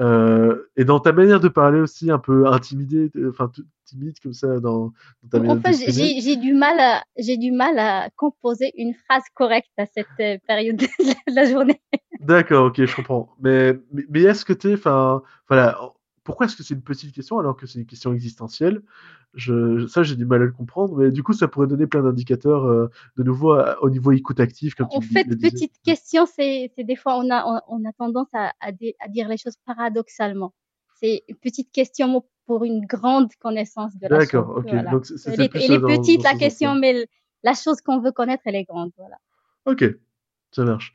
Euh, 0.00 0.68
et 0.76 0.84
dans 0.84 0.98
ta 0.98 1.12
manière 1.12 1.40
de 1.40 1.48
parler 1.48 1.80
aussi, 1.80 2.10
un 2.10 2.18
peu 2.18 2.46
intimidé, 2.48 3.10
euh, 3.16 3.30
enfin 3.30 3.50
timide 3.84 4.18
comme 4.20 4.32
ça 4.32 4.58
dans, 4.60 4.92
dans 5.22 5.28
ta 5.30 5.38
manière 5.38 5.52
En 5.52 5.56
de 5.56 5.60
fait, 5.62 5.72
j'ai- 6.20 6.36
du 6.36 6.52
mal 6.52 6.80
à 6.80 7.04
j'ai 7.16 7.36
du 7.36 7.52
mal 7.52 7.78
à 7.78 8.08
composer 8.16 8.72
une 8.76 8.94
phrase 8.94 9.22
correcte 9.34 9.70
à 9.76 9.86
cette 9.86 10.06
euh, 10.20 10.36
période 10.48 10.76
de 10.76 10.86
la- 11.28 11.44
journée. 11.44 11.80
D'accord, 12.20 12.66
ok, 12.66 12.84
je 12.84 12.96
comprends. 12.96 13.28
Mais, 13.40 13.74
mais, 13.92 14.04
mais 14.08 14.22
est-ce 14.22 14.44
que 14.44 14.52
t'es, 14.52 14.74
enfin, 14.74 15.22
voilà, 15.48 15.78
pourquoi 16.24 16.46
est-ce 16.46 16.56
que 16.56 16.62
c'est 16.62 16.74
une 16.74 16.82
petite 16.82 17.14
question 17.14 17.38
alors 17.38 17.56
que 17.56 17.66
c'est 17.66 17.78
une 17.78 17.86
question 17.86 18.12
existentielle? 18.12 18.82
Je, 19.34 19.86
Ça, 19.86 20.02
j'ai 20.02 20.16
du 20.16 20.24
mal 20.24 20.42
à 20.42 20.44
le 20.46 20.52
comprendre, 20.52 20.96
mais 20.96 21.10
du 21.10 21.22
coup, 21.22 21.32
ça 21.32 21.48
pourrait 21.48 21.66
donner 21.66 21.86
plein 21.86 22.02
d'indicateurs 22.02 22.64
euh, 22.64 22.88
de 23.16 23.22
nouveau 23.22 23.52
à- 23.52 23.82
au 23.82 23.90
niveau 23.90 24.10
écoute 24.12 24.40
active, 24.40 24.74
comme 24.74 24.88
tu 24.88 24.96
En 24.96 25.00
dis- 25.00 25.08
fait, 25.08 25.24
petite 25.24 25.74
question, 25.84 26.24
c'est 26.26 26.70
des 26.78 26.96
fois 26.96 27.18
on 27.18 27.30
a 27.30 27.44
on, 27.68 27.80
on 27.82 27.88
a 27.88 27.92
tendance 27.92 28.28
à, 28.32 28.52
à, 28.60 28.72
di- 28.72 28.94
à 29.00 29.08
dire 29.08 29.28
les 29.28 29.36
choses 29.36 29.56
paradoxalement. 29.66 30.54
C'est 31.00 31.24
une 31.28 31.36
petite 31.36 31.70
question 31.72 32.24
pour 32.46 32.64
une 32.64 32.86
grande 32.86 33.30
connaissance 33.40 33.96
de 33.98 34.06
la 34.08 34.20
chose. 34.20 34.26
D'accord, 34.26 34.56
ok. 34.58 34.68
Voilà. 34.70 34.90
Donc, 34.90 35.06
c'est 35.06 35.18
c'est 35.18 35.32
Elle 35.34 35.40
est, 35.42 35.50
elle 35.54 35.72
est 35.72 35.80
petite 35.80 36.22
dans 36.22 36.30
la 36.30 36.36
question, 36.38 36.74
mais 36.76 37.08
la 37.42 37.54
chose 37.54 37.80
qu'on 37.80 38.00
veut 38.00 38.12
connaître, 38.12 38.42
elle 38.46 38.54
est 38.56 38.64
grande. 38.64 38.92
Voilà. 38.96 39.16
Ok, 39.66 39.84
ça 40.52 40.64
marche. 40.64 40.94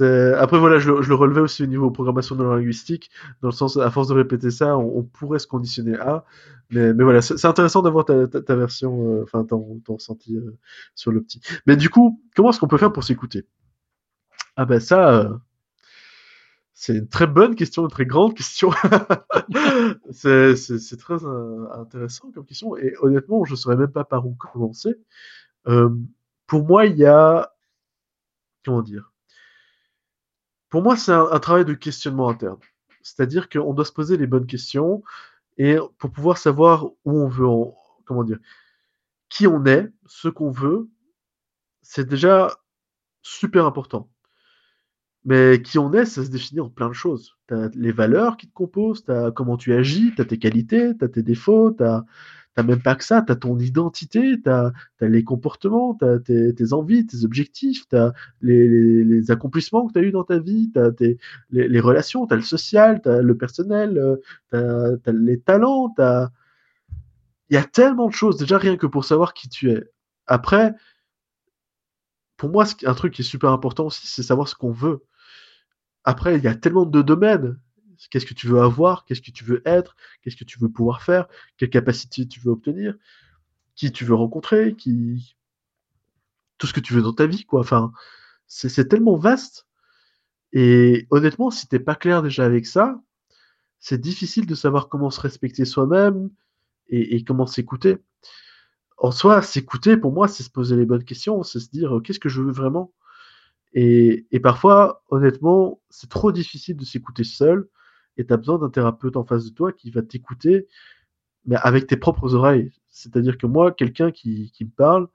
Après, 0.00 0.58
voilà, 0.58 0.78
je 0.78 0.90
le, 0.92 1.02
je 1.02 1.08
le 1.08 1.14
relevais 1.14 1.40
aussi 1.40 1.62
au 1.62 1.66
niveau 1.66 1.90
programmation 1.90 2.36
neurolinguistique, 2.36 3.10
dans 3.42 3.48
le 3.48 3.54
sens, 3.54 3.76
à 3.76 3.90
force 3.90 4.08
de 4.08 4.14
répéter 4.14 4.50
ça, 4.50 4.76
on, 4.76 5.02
pourrait 5.02 5.38
se 5.38 5.46
conditionner 5.46 5.96
à. 5.96 6.24
Mais, 6.70 6.92
mais 6.92 7.04
voilà, 7.04 7.22
c'est 7.22 7.44
intéressant 7.46 7.82
d'avoir 7.82 8.04
ta, 8.04 8.28
ta, 8.28 8.42
ta 8.42 8.54
version, 8.54 9.20
euh, 9.20 9.22
enfin, 9.24 9.44
ton, 9.44 9.80
ton 9.84 9.94
ressenti 9.94 10.36
euh, 10.36 10.56
sur 10.94 11.10
le 11.12 11.22
petit. 11.22 11.40
Mais 11.66 11.76
du 11.76 11.88
coup, 11.90 12.22
comment 12.36 12.50
est-ce 12.50 12.60
qu'on 12.60 12.68
peut 12.68 12.78
faire 12.78 12.92
pour 12.92 13.04
s'écouter? 13.04 13.46
Ah 14.56 14.66
ben 14.66 14.80
ça, 14.80 15.10
euh, 15.14 15.38
c'est 16.80 16.96
une 16.96 17.08
très 17.08 17.26
bonne 17.26 17.56
question, 17.56 17.82
une 17.82 17.90
très 17.90 18.06
grande 18.06 18.36
question. 18.36 18.70
c'est 20.12 20.96
très 20.98 21.24
euh, 21.24 21.66
intéressant 21.72 22.30
comme 22.30 22.44
question. 22.44 22.76
Et 22.76 22.94
honnêtement, 23.00 23.44
je 23.44 23.52
ne 23.52 23.56
saurais 23.56 23.76
même 23.76 23.90
pas 23.90 24.04
par 24.04 24.24
où 24.24 24.34
commencer. 24.34 24.94
Euh, 25.66 25.90
pour 26.46 26.64
moi, 26.64 26.86
il 26.86 26.96
y 26.96 27.04
a... 27.04 27.52
Comment 28.64 28.82
dire? 28.82 29.12
Pour 30.68 30.82
moi, 30.82 30.96
c'est 30.96 31.12
un, 31.12 31.38
travail 31.38 31.64
de 31.64 31.74
questionnement 31.74 32.28
interne. 32.28 32.58
C'est-à-dire 33.02 33.48
qu'on 33.48 33.72
doit 33.72 33.84
se 33.84 33.92
poser 33.92 34.16
les 34.16 34.26
bonnes 34.26 34.46
questions 34.46 35.02
et 35.56 35.76
pour 35.98 36.10
pouvoir 36.10 36.38
savoir 36.38 36.86
où 36.86 37.12
on 37.12 37.28
veut, 37.28 37.46
en- 37.46 37.76
comment 38.04 38.24
dire, 38.24 38.38
qui 39.28 39.46
on 39.46 39.64
est, 39.64 39.90
ce 40.06 40.28
qu'on 40.28 40.50
veut, 40.50 40.88
c'est 41.82 42.08
déjà 42.08 42.56
super 43.22 43.66
important. 43.66 44.10
Mais 45.24 45.60
qui 45.62 45.78
on 45.78 45.92
est, 45.92 46.04
ça 46.04 46.24
se 46.24 46.30
définit 46.30 46.60
en 46.60 46.70
plein 46.70 46.88
de 46.88 46.94
choses. 46.94 47.36
Tu 47.48 47.54
as 47.54 47.68
les 47.74 47.92
valeurs 47.92 48.36
qui 48.36 48.48
te 48.48 48.52
composent, 48.52 49.04
tu 49.04 49.10
as 49.10 49.30
comment 49.30 49.56
tu 49.56 49.74
agis, 49.74 50.14
tu 50.14 50.22
as 50.22 50.24
tes 50.24 50.38
qualités, 50.38 50.96
tu 50.96 51.04
as 51.04 51.08
tes 51.08 51.22
défauts, 51.22 51.72
tu 51.72 51.84
même 52.62 52.82
pas 52.82 52.94
que 52.94 53.04
ça, 53.04 53.22
tu 53.22 53.32
as 53.32 53.36
ton 53.36 53.58
identité, 53.58 54.40
tu 54.40 54.50
as, 54.50 54.72
les 55.00 55.24
comportements, 55.24 55.94
tu 55.94 56.04
as 56.04 56.18
tes, 56.18 56.54
tes 56.54 56.72
envies, 56.72 57.06
tes 57.06 57.24
objectifs, 57.24 57.88
tu 57.88 57.96
as 57.96 58.12
les, 58.42 59.04
les, 59.04 59.30
accomplissements 59.30 59.86
que 59.86 59.92
tu 59.92 59.98
as 59.98 60.02
eu 60.02 60.10
dans 60.12 60.24
ta 60.24 60.38
vie, 60.38 60.70
tu 60.72 60.80
as 60.80 60.92
tes, 60.92 61.18
les, 61.50 61.68
les 61.68 61.80
relations, 61.80 62.26
tu 62.26 62.34
as 62.34 62.36
le 62.36 62.42
social, 62.42 63.00
tu 63.02 63.08
as 63.08 63.22
le 63.22 63.36
personnel, 63.36 64.18
tu 64.50 64.56
as, 64.56 65.12
les 65.12 65.40
talents, 65.40 65.92
tu 65.94 66.02
as... 66.02 66.30
Il 67.50 67.54
y 67.54 67.58
a 67.58 67.64
tellement 67.64 68.08
de 68.08 68.12
choses, 68.12 68.36
déjà 68.36 68.58
rien 68.58 68.76
que 68.76 68.86
pour 68.86 69.04
savoir 69.04 69.32
qui 69.32 69.48
tu 69.48 69.70
es. 69.70 69.82
Après, 70.26 70.74
pour 72.36 72.50
moi, 72.50 72.64
un 72.84 72.94
truc 72.94 73.14
qui 73.14 73.22
est 73.22 73.24
super 73.24 73.50
important 73.50 73.86
aussi, 73.86 74.06
c'est 74.06 74.22
savoir 74.22 74.48
ce 74.48 74.54
qu'on 74.54 74.70
veut. 74.70 75.04
Après, 76.04 76.36
il 76.36 76.44
y 76.44 76.48
a 76.48 76.54
tellement 76.54 76.86
de 76.86 77.02
domaines. 77.02 77.58
Qu'est-ce 78.10 78.26
que 78.26 78.34
tu 78.34 78.46
veux 78.46 78.60
avoir? 78.60 79.04
Qu'est-ce 79.04 79.22
que 79.22 79.30
tu 79.30 79.44
veux 79.44 79.62
être? 79.66 79.96
Qu'est-ce 80.22 80.36
que 80.36 80.44
tu 80.44 80.58
veux 80.58 80.68
pouvoir 80.68 81.02
faire? 81.02 81.26
Quelle 81.56 81.70
capacité 81.70 82.26
tu 82.26 82.40
veux 82.40 82.50
obtenir? 82.52 82.94
Qui 83.74 83.92
tu 83.92 84.04
veux 84.04 84.14
rencontrer? 84.14 84.74
Qui 84.74 85.36
tout 86.58 86.66
ce 86.66 86.72
que 86.72 86.80
tu 86.80 86.92
veux 86.92 87.02
dans 87.02 87.12
ta 87.12 87.26
vie, 87.26 87.44
quoi. 87.44 87.60
Enfin, 87.60 87.92
c'est 88.46 88.88
tellement 88.88 89.16
vaste. 89.16 89.66
Et 90.52 91.06
honnêtement, 91.10 91.50
si 91.50 91.68
t'es 91.68 91.78
pas 91.78 91.94
clair 91.94 92.22
déjà 92.22 92.44
avec 92.44 92.66
ça, 92.66 93.00
c'est 93.80 94.00
difficile 94.00 94.46
de 94.46 94.54
savoir 94.54 94.88
comment 94.88 95.10
se 95.10 95.20
respecter 95.20 95.64
soi-même 95.64 96.30
et, 96.88 97.22
comment 97.24 97.46
s'écouter. 97.46 97.98
En 98.96 99.12
soi, 99.12 99.42
s'écouter, 99.42 99.96
pour 99.96 100.12
moi, 100.12 100.26
c'est 100.26 100.42
se 100.42 100.50
poser 100.50 100.74
les 100.74 100.86
bonnes 100.86 101.04
questions, 101.04 101.42
c'est 101.42 101.60
se 101.60 101.70
dire 101.70 102.00
qu'est-ce 102.02 102.18
que 102.18 102.28
je 102.28 102.42
veux 102.42 102.52
vraiment? 102.52 102.92
Et, 103.74 104.26
parfois, 104.42 105.04
honnêtement, 105.10 105.80
c'est 105.90 106.10
trop 106.10 106.32
difficile 106.32 106.76
de 106.76 106.84
s'écouter 106.84 107.24
seul. 107.24 107.68
Et 108.18 108.26
tu 108.26 108.32
as 108.32 108.36
besoin 108.36 108.58
d'un 108.58 108.70
thérapeute 108.70 109.16
en 109.16 109.24
face 109.24 109.46
de 109.46 109.50
toi 109.50 109.72
qui 109.72 109.90
va 109.90 110.02
t'écouter, 110.02 110.66
mais 111.46 111.56
avec 111.56 111.86
tes 111.86 111.96
propres 111.96 112.34
oreilles. 112.34 112.72
C'est-à-dire 112.88 113.38
que 113.38 113.46
moi, 113.46 113.72
quelqu'un 113.72 114.10
qui, 114.10 114.52
me 114.60 114.70
parle, 114.70 115.08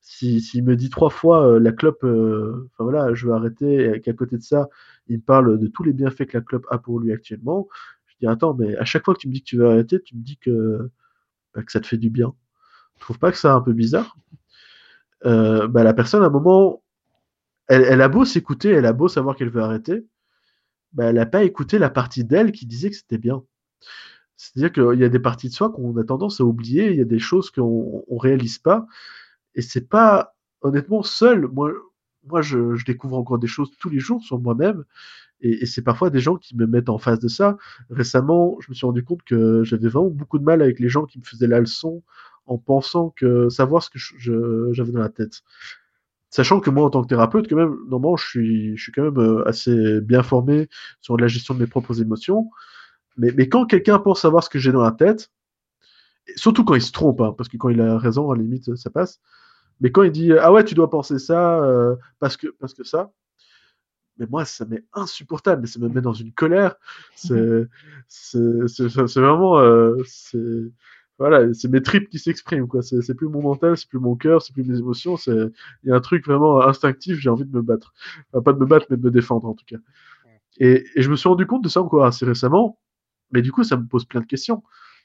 s'il 0.00 0.42
si, 0.42 0.62
me 0.62 0.76
dit 0.76 0.90
trois 0.90 1.10
fois 1.10 1.46
euh, 1.46 1.60
la 1.60 1.72
clope, 1.72 2.04
euh, 2.04 2.70
voilà, 2.78 3.14
je 3.14 3.26
veux 3.26 3.34
arrêter, 3.34 3.94
et 3.94 4.00
qu'à 4.00 4.14
côté 4.14 4.38
de 4.38 4.42
ça, 4.42 4.68
il 5.08 5.18
me 5.18 5.22
parle 5.22 5.58
de 5.58 5.66
tous 5.68 5.84
les 5.84 5.92
bienfaits 5.92 6.26
que 6.26 6.38
la 6.38 6.42
clope 6.42 6.66
a 6.70 6.78
pour 6.78 6.98
lui 7.00 7.12
actuellement, 7.12 7.68
je 8.06 8.14
dis 8.20 8.26
attends, 8.26 8.54
mais 8.54 8.76
à 8.76 8.84
chaque 8.84 9.04
fois 9.04 9.14
que 9.14 9.20
tu 9.20 9.28
me 9.28 9.32
dis 9.34 9.40
que 9.42 9.46
tu 9.46 9.56
veux 9.58 9.66
arrêter, 9.66 10.00
tu 10.02 10.16
me 10.16 10.22
dis 10.22 10.38
que, 10.38 10.90
bah, 11.54 11.62
ça 11.68 11.80
te 11.80 11.86
fait 11.86 11.98
du 11.98 12.10
bien. 12.10 12.34
Tu 12.94 13.00
trouves 13.00 13.18
pas 13.18 13.30
que 13.32 13.38
c'est 13.38 13.48
un 13.48 13.60
peu 13.60 13.72
bizarre? 13.72 14.16
Euh, 15.26 15.68
bah, 15.68 15.84
La 15.84 15.94
personne, 15.94 16.22
à 16.22 16.26
un 16.26 16.30
moment, 16.30 16.82
elle, 17.68 18.00
a 18.02 18.08
beau 18.08 18.24
s'écouter, 18.24 18.70
elle 18.70 18.86
a 18.86 18.92
beau 18.92 19.08
savoir 19.08 19.36
qu'elle 19.36 19.50
veut 19.50 19.62
arrêter, 19.62 20.04
bah, 20.92 21.06
elle 21.06 21.16
n'a 21.16 21.26
pas 21.26 21.44
écouté 21.44 21.78
la 21.78 21.90
partie 21.90 22.24
d'elle 22.24 22.52
qui 22.52 22.66
disait 22.66 22.90
que 22.90 22.96
c'était 22.96 23.18
bien. 23.18 23.42
C'est-à-dire 24.36 24.72
qu'il 24.72 25.00
y 25.00 25.04
a 25.04 25.08
des 25.08 25.18
parties 25.18 25.48
de 25.48 25.52
soi 25.52 25.70
qu'on 25.70 25.96
a 25.96 26.04
tendance 26.04 26.40
à 26.40 26.44
oublier, 26.44 26.90
il 26.90 26.96
y 26.96 27.02
a 27.02 27.04
des 27.04 27.18
choses 27.18 27.50
qu'on 27.50 28.04
ne 28.10 28.18
réalise 28.18 28.58
pas, 28.58 28.86
et 29.54 29.62
c'est 29.62 29.88
pas, 29.88 30.34
honnêtement, 30.62 31.02
seul, 31.02 31.46
moi, 31.48 32.42
je, 32.42 32.84
découvre 32.84 33.18
encore 33.18 33.38
des 33.38 33.46
choses 33.46 33.70
tous 33.78 33.90
les 33.90 33.98
jours 33.98 34.22
sur 34.22 34.38
moi-même, 34.40 34.84
et, 35.40 35.62
et 35.62 35.66
c'est 35.66 35.82
parfois 35.82 36.10
des 36.10 36.20
gens 36.20 36.36
qui 36.36 36.56
me 36.56 36.66
mettent 36.66 36.88
en 36.88 36.98
face 36.98 37.18
de 37.18 37.28
ça. 37.28 37.56
Récemment, 37.90 38.56
je 38.60 38.70
me 38.70 38.74
suis 38.74 38.86
rendu 38.86 39.04
compte 39.04 39.22
que 39.24 39.62
j'avais 39.64 39.88
vraiment 39.88 40.10
beaucoup 40.10 40.38
de 40.38 40.44
mal 40.44 40.62
avec 40.62 40.80
les 40.80 40.88
gens 40.88 41.04
qui 41.06 41.18
me 41.18 41.24
faisaient 41.24 41.46
la 41.46 41.60
leçon 41.60 42.02
en 42.46 42.58
pensant 42.58 43.10
que 43.10 43.48
savoir 43.48 43.82
ce 43.82 43.90
que 43.90 43.98
j'avais 44.72 44.92
dans 44.92 45.00
la 45.00 45.08
tête 45.08 45.42
sachant 46.30 46.60
que 46.60 46.70
moi 46.70 46.84
en 46.84 46.90
tant 46.90 47.02
que 47.02 47.08
thérapeute 47.08 47.48
quand 47.48 47.56
même 47.56 47.76
normalement 47.88 48.16
je 48.16 48.26
suis 48.26 48.76
je 48.76 48.82
suis 48.82 48.92
quand 48.92 49.02
même 49.02 49.18
euh, 49.18 49.48
assez 49.48 50.00
bien 50.00 50.22
formé 50.22 50.68
sur 51.00 51.16
la 51.16 51.26
gestion 51.28 51.54
de 51.54 51.60
mes 51.60 51.66
propres 51.66 52.00
émotions 52.00 52.50
mais, 53.16 53.32
mais 53.36 53.48
quand 53.48 53.66
quelqu'un 53.66 53.98
pense 53.98 54.20
savoir 54.20 54.42
ce 54.44 54.48
que 54.48 54.58
j'ai 54.58 54.72
dans 54.72 54.82
la 54.82 54.92
tête 54.92 55.30
Surtout 56.36 56.64
quand 56.64 56.74
il 56.74 56.82
se 56.82 56.92
trompe, 56.92 57.20
hein, 57.20 57.34
parce 57.36 57.48
que 57.48 57.56
quand 57.56 57.68
il 57.70 57.80
a 57.80 57.98
raison, 57.98 58.30
à 58.30 58.36
la 58.36 58.42
limite, 58.42 58.74
ça 58.76 58.90
passe. 58.90 59.20
Mais 59.80 59.90
quand 59.90 60.02
il 60.02 60.12
dit 60.12 60.32
ah 60.32 60.52
ouais, 60.52 60.64
tu 60.64 60.74
dois 60.74 60.90
penser 60.90 61.18
ça 61.18 61.62
euh, 61.62 61.96
parce 62.18 62.36
que 62.36 62.48
parce 62.48 62.74
que 62.74 62.84
ça, 62.84 63.12
mais 64.18 64.26
moi 64.26 64.44
ça 64.44 64.66
m'est 64.66 64.84
insupportable, 64.92 65.62
mais 65.62 65.66
ça 65.66 65.80
me 65.80 65.88
met 65.88 66.02
dans 66.02 66.12
une 66.12 66.32
colère. 66.32 66.76
C'est 67.14 67.30
vraiment 69.16 69.58
euh, 69.58 70.02
voilà, 71.20 71.52
c'est 71.54 71.68
mes 71.68 71.82
tripes 71.82 72.08
qui 72.08 72.18
s'expriment 72.18 72.66
quoi. 72.66 72.82
C'est 72.82 73.14
plus 73.14 73.28
mon 73.28 73.42
mental, 73.42 73.76
c'est 73.76 73.88
plus 73.88 73.98
mon 73.98 74.16
cœur, 74.16 74.42
c'est 74.42 74.52
plus 74.52 74.64
mes 74.64 74.78
émotions. 74.78 75.16
C'est 75.16 75.36
il 75.84 75.90
y 75.90 75.92
a 75.92 75.94
un 75.94 76.00
truc 76.00 76.26
vraiment 76.26 76.62
instinctif. 76.62 77.18
J'ai 77.18 77.28
envie 77.28 77.44
de 77.44 77.54
me 77.54 77.62
battre, 77.62 77.92
enfin, 78.32 78.42
pas 78.42 78.52
de 78.54 78.58
me 78.58 78.66
battre, 78.66 78.86
mais 78.90 78.96
de 78.96 79.02
me 79.02 79.10
défendre 79.10 79.46
en 79.46 79.54
tout 79.54 79.66
cas. 79.66 79.76
Et, 80.58 80.84
et 80.96 81.02
je 81.02 81.10
me 81.10 81.16
suis 81.16 81.28
rendu 81.28 81.46
compte 81.46 81.62
de 81.62 81.68
ça 81.68 81.82
encore 81.82 82.04
assez 82.04 82.24
récemment. 82.24 82.78
Mais 83.32 83.42
du 83.42 83.52
coup, 83.52 83.64
ça 83.64 83.76
me 83.76 83.86
pose 83.86 84.04
plein 84.06 84.20
de 84.20 84.26
questions. 84.26 84.62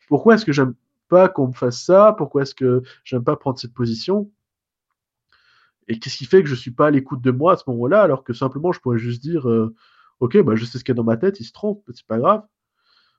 Pourquoi 0.07 0.35
est-ce 0.35 0.45
que 0.45 0.51
j'aime 0.51 0.73
pas 1.09 1.29
qu'on 1.29 1.49
me 1.49 1.53
fasse 1.53 1.83
ça? 1.83 2.15
Pourquoi 2.17 2.43
est-ce 2.43 2.55
que 2.55 2.81
j'aime 3.03 3.23
pas 3.23 3.35
prendre 3.35 3.59
cette 3.59 3.73
position? 3.73 4.31
Et 5.87 5.99
qu'est-ce 5.99 6.17
qui 6.17 6.25
fait 6.25 6.41
que 6.41 6.49
je 6.49 6.55
suis 6.55 6.71
pas 6.71 6.87
à 6.87 6.91
l'écoute 6.91 7.21
de 7.21 7.31
moi 7.31 7.53
à 7.53 7.57
ce 7.57 7.63
moment-là, 7.67 8.01
alors 8.01 8.23
que 8.23 8.33
simplement 8.33 8.71
je 8.71 8.79
pourrais 8.79 8.97
juste 8.97 9.21
dire, 9.21 9.47
euh, 9.49 9.75
ok, 10.19 10.41
bah 10.43 10.55
je 10.55 10.65
sais 10.65 10.79
ce 10.79 10.83
qu'il 10.83 10.93
y 10.93 10.95
a 10.95 10.97
dans 10.97 11.03
ma 11.03 11.17
tête, 11.17 11.39
il 11.39 11.43
se 11.43 11.51
trompe, 11.51 11.83
c'est 11.93 12.07
pas 12.07 12.17
grave. 12.17 12.43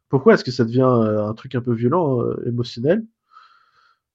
Pourquoi 0.09 0.35
est-ce 0.35 0.45
que 0.45 0.51
ça 0.51 0.65
devient 0.65 0.81
euh, 0.83 1.27
un 1.27 1.35
truc 1.35 1.55
un 1.55 1.61
peu 1.61 1.73
violent, 1.75 2.23
euh, 2.23 2.43
émotionnel? 2.47 3.05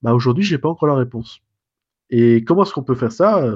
Bah 0.02 0.14
aujourd'hui, 0.14 0.44
j'ai 0.44 0.58
pas 0.58 0.70
encore 0.70 0.88
la 0.88 0.96
réponse. 0.96 1.42
Et 2.10 2.44
comment 2.44 2.64
est-ce 2.64 2.74
qu'on 2.74 2.84
peut 2.84 2.96
faire 2.96 3.12
ça 3.12 3.56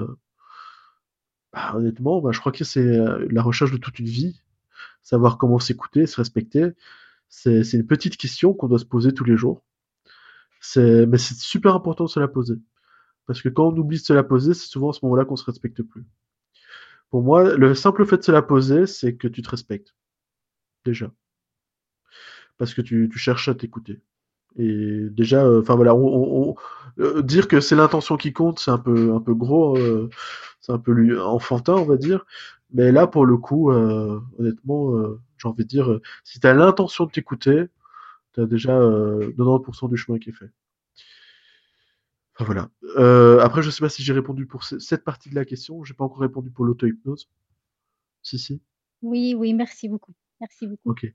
bah, 1.54 1.74
Honnêtement, 1.76 2.22
bah, 2.22 2.32
je 2.32 2.40
crois 2.40 2.52
que 2.52 2.64
c'est 2.64 2.98
la 3.30 3.42
recherche 3.42 3.72
de 3.72 3.78
toute 3.78 4.00
une 4.00 4.06
vie, 4.08 4.42
savoir 5.02 5.38
comment 5.38 5.60
s'écouter, 5.60 6.06
se 6.08 6.18
respecter. 6.18 6.72
C'est 7.30 7.74
une 7.74 7.88
petite 7.88 8.18
question 8.18 8.54
qu'on 8.54 8.68
doit 8.68 8.80
se 8.80 8.86
poser 8.86 9.12
tous 9.14 9.26
les 9.26 9.38
jours. 9.38 9.64
Mais 10.76 11.18
c'est 11.18 11.36
super 11.36 11.76
important 11.76 12.06
de 12.06 12.10
se 12.10 12.20
la 12.20 12.28
poser. 12.28 12.56
Parce 13.26 13.42
que 13.42 13.50
quand 13.50 13.68
on 13.68 13.78
oublie 13.78 13.98
de 13.98 14.04
se 14.04 14.14
la 14.14 14.24
poser, 14.24 14.54
c'est 14.54 14.68
souvent 14.68 14.90
à 14.92 14.94
ce 14.94 15.00
moment-là 15.04 15.26
qu'on 15.26 15.36
se 15.36 15.46
respecte 15.46 15.82
plus. 15.82 16.06
Pour 17.10 17.24
moi, 17.24 17.56
le 17.56 17.76
simple 17.76 18.06
fait 18.06 18.18
de 18.18 18.24
se 18.24 18.32
la 18.32 18.42
poser, 18.42 18.86
c'est 18.86 19.16
que 19.16 19.28
tu 19.28 19.42
te 19.42 19.50
respectes. 19.50 19.96
Déjà. 20.86 21.12
Parce 22.58 22.74
que 22.74 22.82
tu, 22.82 23.10
cherches 23.16 23.48
à 23.50 23.56
t'écouter. 23.56 24.02
Et 24.58 25.08
déjà, 25.12 25.46
euh, 25.46 25.62
enfin 25.62 25.76
voilà, 25.76 25.94
euh, 25.94 27.22
dire 27.22 27.48
que 27.50 27.60
c'est 27.60 27.76
l'intention 27.76 28.16
qui 28.16 28.32
compte, 28.32 28.60
c'est 28.60 28.72
un 28.72 28.78
peu, 28.78 29.14
un 29.14 29.20
peu 29.20 29.34
gros, 29.34 29.78
euh, 29.78 30.10
c'est 30.62 30.72
un 30.72 30.80
peu 30.80 31.22
enfantin, 31.22 31.74
on 31.74 31.86
va 31.86 31.98
dire. 31.98 32.26
Mais 32.74 32.92
là, 32.92 33.08
pour 33.08 33.26
le 33.26 33.38
coup, 33.38 33.72
honnêtement, 33.72 34.94
j'ai 35.38 35.48
envie 35.48 35.64
de 35.64 35.70
dire, 35.70 36.00
si 36.24 36.40
tu 36.40 36.48
as 36.48 36.54
l'intention 36.54 37.06
de 37.06 37.12
t'écouter, 37.12 37.66
tu 38.34 38.42
as 38.42 38.46
déjà 38.46 38.74
90% 38.74 39.90
du 39.90 39.98
chemin 39.98 40.20
qui 40.20 40.30
est 40.30 40.34
fait. 40.34 40.50
Enfin, 42.36 42.46
voilà. 42.46 42.70
Euh, 42.98 43.40
après, 43.40 43.62
je 43.62 43.70
sais 43.70 43.80
pas 43.80 43.90
si 43.90 44.04
j'ai 44.04 44.12
répondu 44.12 44.46
pour 44.46 44.66
cette 44.66 45.04
partie 45.04 45.30
de 45.30 45.36
la 45.36 45.46
question. 45.46 45.84
J'ai 45.84 45.94
pas 45.94 46.04
encore 46.04 46.20
répondu 46.20 46.52
pour 46.52 46.66
l'auto-hypnose. 46.66 47.30
Si, 48.24 48.38
si. 48.38 48.62
Oui, 49.02 49.36
oui, 49.38 49.54
merci 49.54 49.88
beaucoup. 49.88 50.14
Merci 50.42 50.68
beaucoup. 50.68 50.92
Ok. 50.92 51.06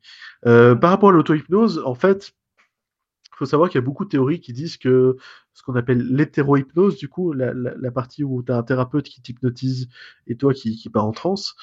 Euh, 0.47 0.75
par 0.75 0.91
rapport 0.91 1.11
à 1.11 1.13
l'auto-hypnose, 1.13 1.83
en 1.85 1.95
fait, 1.95 2.33
il 2.59 3.37
faut 3.37 3.47
savoir 3.47 3.69
qu'il 3.69 3.79
y 3.79 3.83
a 3.83 3.85
beaucoup 3.85 4.05
de 4.05 4.11
théories 4.11 4.41
qui 4.41 4.53
disent 4.53 4.77
que 4.77 5.17
ce 5.55 5.63
qu'on 5.63 5.77
appelle 5.77 6.03
l'hétéro-hypnose, 6.03 6.97
du 6.97 7.09
coup, 7.09 7.33
la, 7.33 7.91
partie 7.91 8.25
où 8.25 8.43
tu 8.43 8.53
as 8.53 8.57
un 8.57 8.63
thérapeute 8.63 9.07
qui 9.07 9.23
t'hypnotise 9.23 9.89
et 10.27 10.37
toi 10.37 10.55
qui, 10.55 10.77
qui 10.77 10.89
pars 10.91 11.07
en 11.07 11.13
transe, 11.13 11.55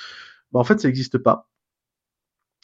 bah, 0.52 0.60
en 0.60 0.64
fait, 0.64 0.80
ça 0.80 0.88
n'existe 0.88 1.18
pas 1.18 1.50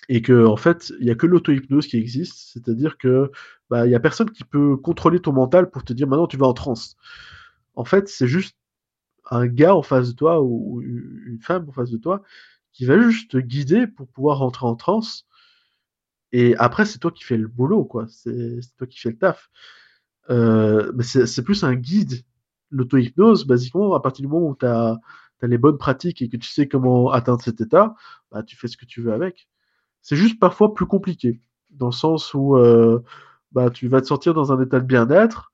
et 0.10 0.22
que 0.22 0.46
en 0.46 0.58
fait 0.58 0.94
il 1.00 1.08
y 1.08 1.12
a 1.12 1.16
que 1.16 1.28
l'auto-hypnose 1.28 1.88
qui 1.88 1.98
existe, 1.98 2.52
c'est-à-dire 2.54 2.98
que 2.98 3.32
bah 3.70 3.86
il 3.88 3.92
y 3.92 3.96
a 3.96 4.00
personne 4.00 4.30
qui 4.32 4.44
peut 4.44 4.78
contrôler 4.78 5.20
ton 5.20 5.34
mental 5.34 5.70
pour 5.70 5.84
te 5.84 5.94
dire 5.94 6.08
maintenant 6.08 6.28
tu 6.28 6.38
vas 6.38 6.48
en 6.48 6.54
transe. 6.54 6.96
En 7.76 7.86
fait, 7.86 8.08
c'est 8.10 8.28
juste 8.28 8.56
un 9.32 9.48
gars 9.48 9.76
en 9.76 9.82
face 9.84 10.10
de 10.10 10.16
toi 10.16 10.42
ou 10.44 10.82
une 10.82 11.40
femme 11.42 11.68
en 11.70 11.72
face 11.72 11.92
de 11.92 11.98
toi 11.98 12.24
qui 12.74 12.85
va 12.85 13.00
juste 13.00 13.32
te 13.32 13.38
guider 13.38 13.88
pour 13.88 14.08
pouvoir 14.08 14.40
rentrer 14.40 14.66
en 14.66 14.76
transe. 14.76 15.26
Et 16.32 16.56
après, 16.58 16.85
c'est 16.85 17.00
toi 17.00 17.11
qui 17.11 17.24
fais 17.24 17.38
le 17.38 17.48
boulot, 17.48 17.85
quoi. 17.85 18.08
C'est 18.10 18.60
toi 18.77 18.88
qui 18.88 19.00
fais 19.00 19.11
le 19.11 19.18
taf. 19.18 19.50
Euh, 20.30 20.92
mais 20.95 21.03
c'est 21.03 21.43
plus 21.43 21.64
un 21.64 21.76
guide. 21.76 22.24
L'auto-hypnose, 22.72 23.45
basiquement, 23.45 23.93
à 23.93 24.00
partir 24.02 24.24
du 24.24 24.32
moment 24.32 24.48
où 24.50 24.56
tu 24.56 24.66
as, 24.66 25.00
les 25.43 25.58
bonnes 25.58 25.77
pratiques 25.77 26.22
et 26.22 26.30
que 26.30 26.38
tu 26.38 26.50
sais 26.50 26.68
comment 26.68 27.11
atteindre 27.11 27.42
cet 27.42 27.61
état, 27.61 27.95
bah, 28.32 28.43
tu 28.43 28.56
fais 28.56 28.68
ce 28.68 28.77
que 28.77 28.85
tu 28.85 29.02
veux 29.02 29.14
avec. 29.14 29.50
C'est 30.02 30.16
juste 30.16 30.40
parfois 30.40 30.74
plus 30.74 30.85
compliqué, 30.85 31.42
dans 31.69 31.88
le 31.88 31.92
sens 31.92 32.34
où 32.34 32.56
euh, 32.56 33.03
bah, 33.52 33.69
tu 33.69 33.88
vas 33.88 34.02
te 34.02 34.08
sentir 34.08 34.34
dans 34.34 34.52
un 34.52 34.61
état 34.61 34.80
de 34.80 34.85
bien-être, 34.85 35.53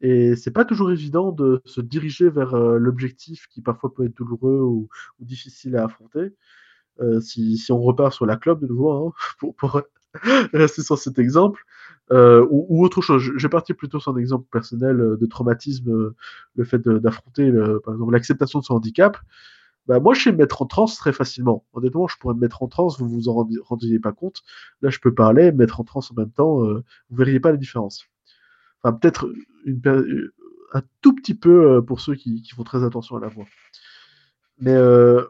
et 0.00 0.36
c'est 0.36 0.50
pas 0.50 0.64
toujours 0.64 0.90
évident 0.90 1.32
de 1.32 1.62
se 1.64 1.80
diriger 1.80 2.28
vers 2.28 2.54
euh, 2.54 2.78
l'objectif 2.78 3.46
qui 3.48 3.62
parfois 3.62 3.94
peut 3.94 4.04
être 4.04 4.16
douloureux 4.16 4.60
ou, 4.60 4.88
difficile 5.20 5.76
à 5.76 5.84
affronter. 5.84 6.34
Euh, 7.00 7.20
si, 7.20 7.60
on 7.70 7.80
repart 7.80 8.12
sur 8.12 8.26
la 8.26 8.36
clope 8.36 8.60
de 8.60 8.66
nouveau, 8.66 8.90
hein, 8.92 9.12
pour, 9.56 9.82
rester 10.52 10.82
sur 10.82 10.98
cet 10.98 11.18
exemple, 11.18 11.64
euh, 12.12 12.46
ou, 12.50 12.84
autre 12.84 13.02
chose. 13.02 13.22
Je, 13.22 13.42
vais 13.42 13.48
partir 13.48 13.76
plutôt 13.76 13.98
sur 13.98 14.12
un 14.12 14.16
exemple 14.16 14.46
personnel 14.52 15.16
de 15.18 15.26
traumatisme, 15.26 16.14
le 16.54 16.64
fait 16.64 16.86
d'affronter, 16.88 17.52
l'acceptation 18.10 18.60
de 18.60 18.64
son 18.64 18.74
handicap. 18.74 19.18
Bah, 19.86 20.00
moi, 20.00 20.14
je 20.14 20.22
sais 20.22 20.32
me 20.32 20.38
mettre 20.38 20.62
en 20.62 20.66
transe 20.66 20.96
très 20.96 21.12
facilement. 21.12 21.64
Honnêtement, 21.74 22.08
je 22.08 22.16
pourrais 22.18 22.34
me 22.34 22.40
mettre 22.40 22.62
en 22.62 22.68
transe, 22.68 22.98
vous 22.98 23.08
vous 23.08 23.28
en 23.28 23.46
rendiez 23.64 23.98
pas 23.98 24.12
compte. 24.12 24.42
Là, 24.82 24.90
je 24.90 24.98
peux 24.98 25.12
parler, 25.14 25.52
me 25.52 25.58
mettre 25.58 25.80
en 25.80 25.84
transe 25.84 26.10
en 26.10 26.14
même 26.14 26.30
temps, 26.30 26.58
vous 26.58 26.82
verriez 27.10 27.40
pas 27.40 27.50
la 27.50 27.58
différence. 27.58 28.06
Peut-être 28.92 29.32
un 30.74 30.82
tout 31.00 31.14
petit 31.14 31.34
peu 31.34 31.76
euh, 31.76 31.82
pour 31.82 32.00
ceux 32.00 32.14
qui, 32.14 32.46
font 32.54 32.64
très 32.64 32.84
attention 32.84 33.16
à 33.16 33.20
la 33.20 33.28
voix. 33.28 33.46
Mais 34.58 34.74
euh, 34.74 35.24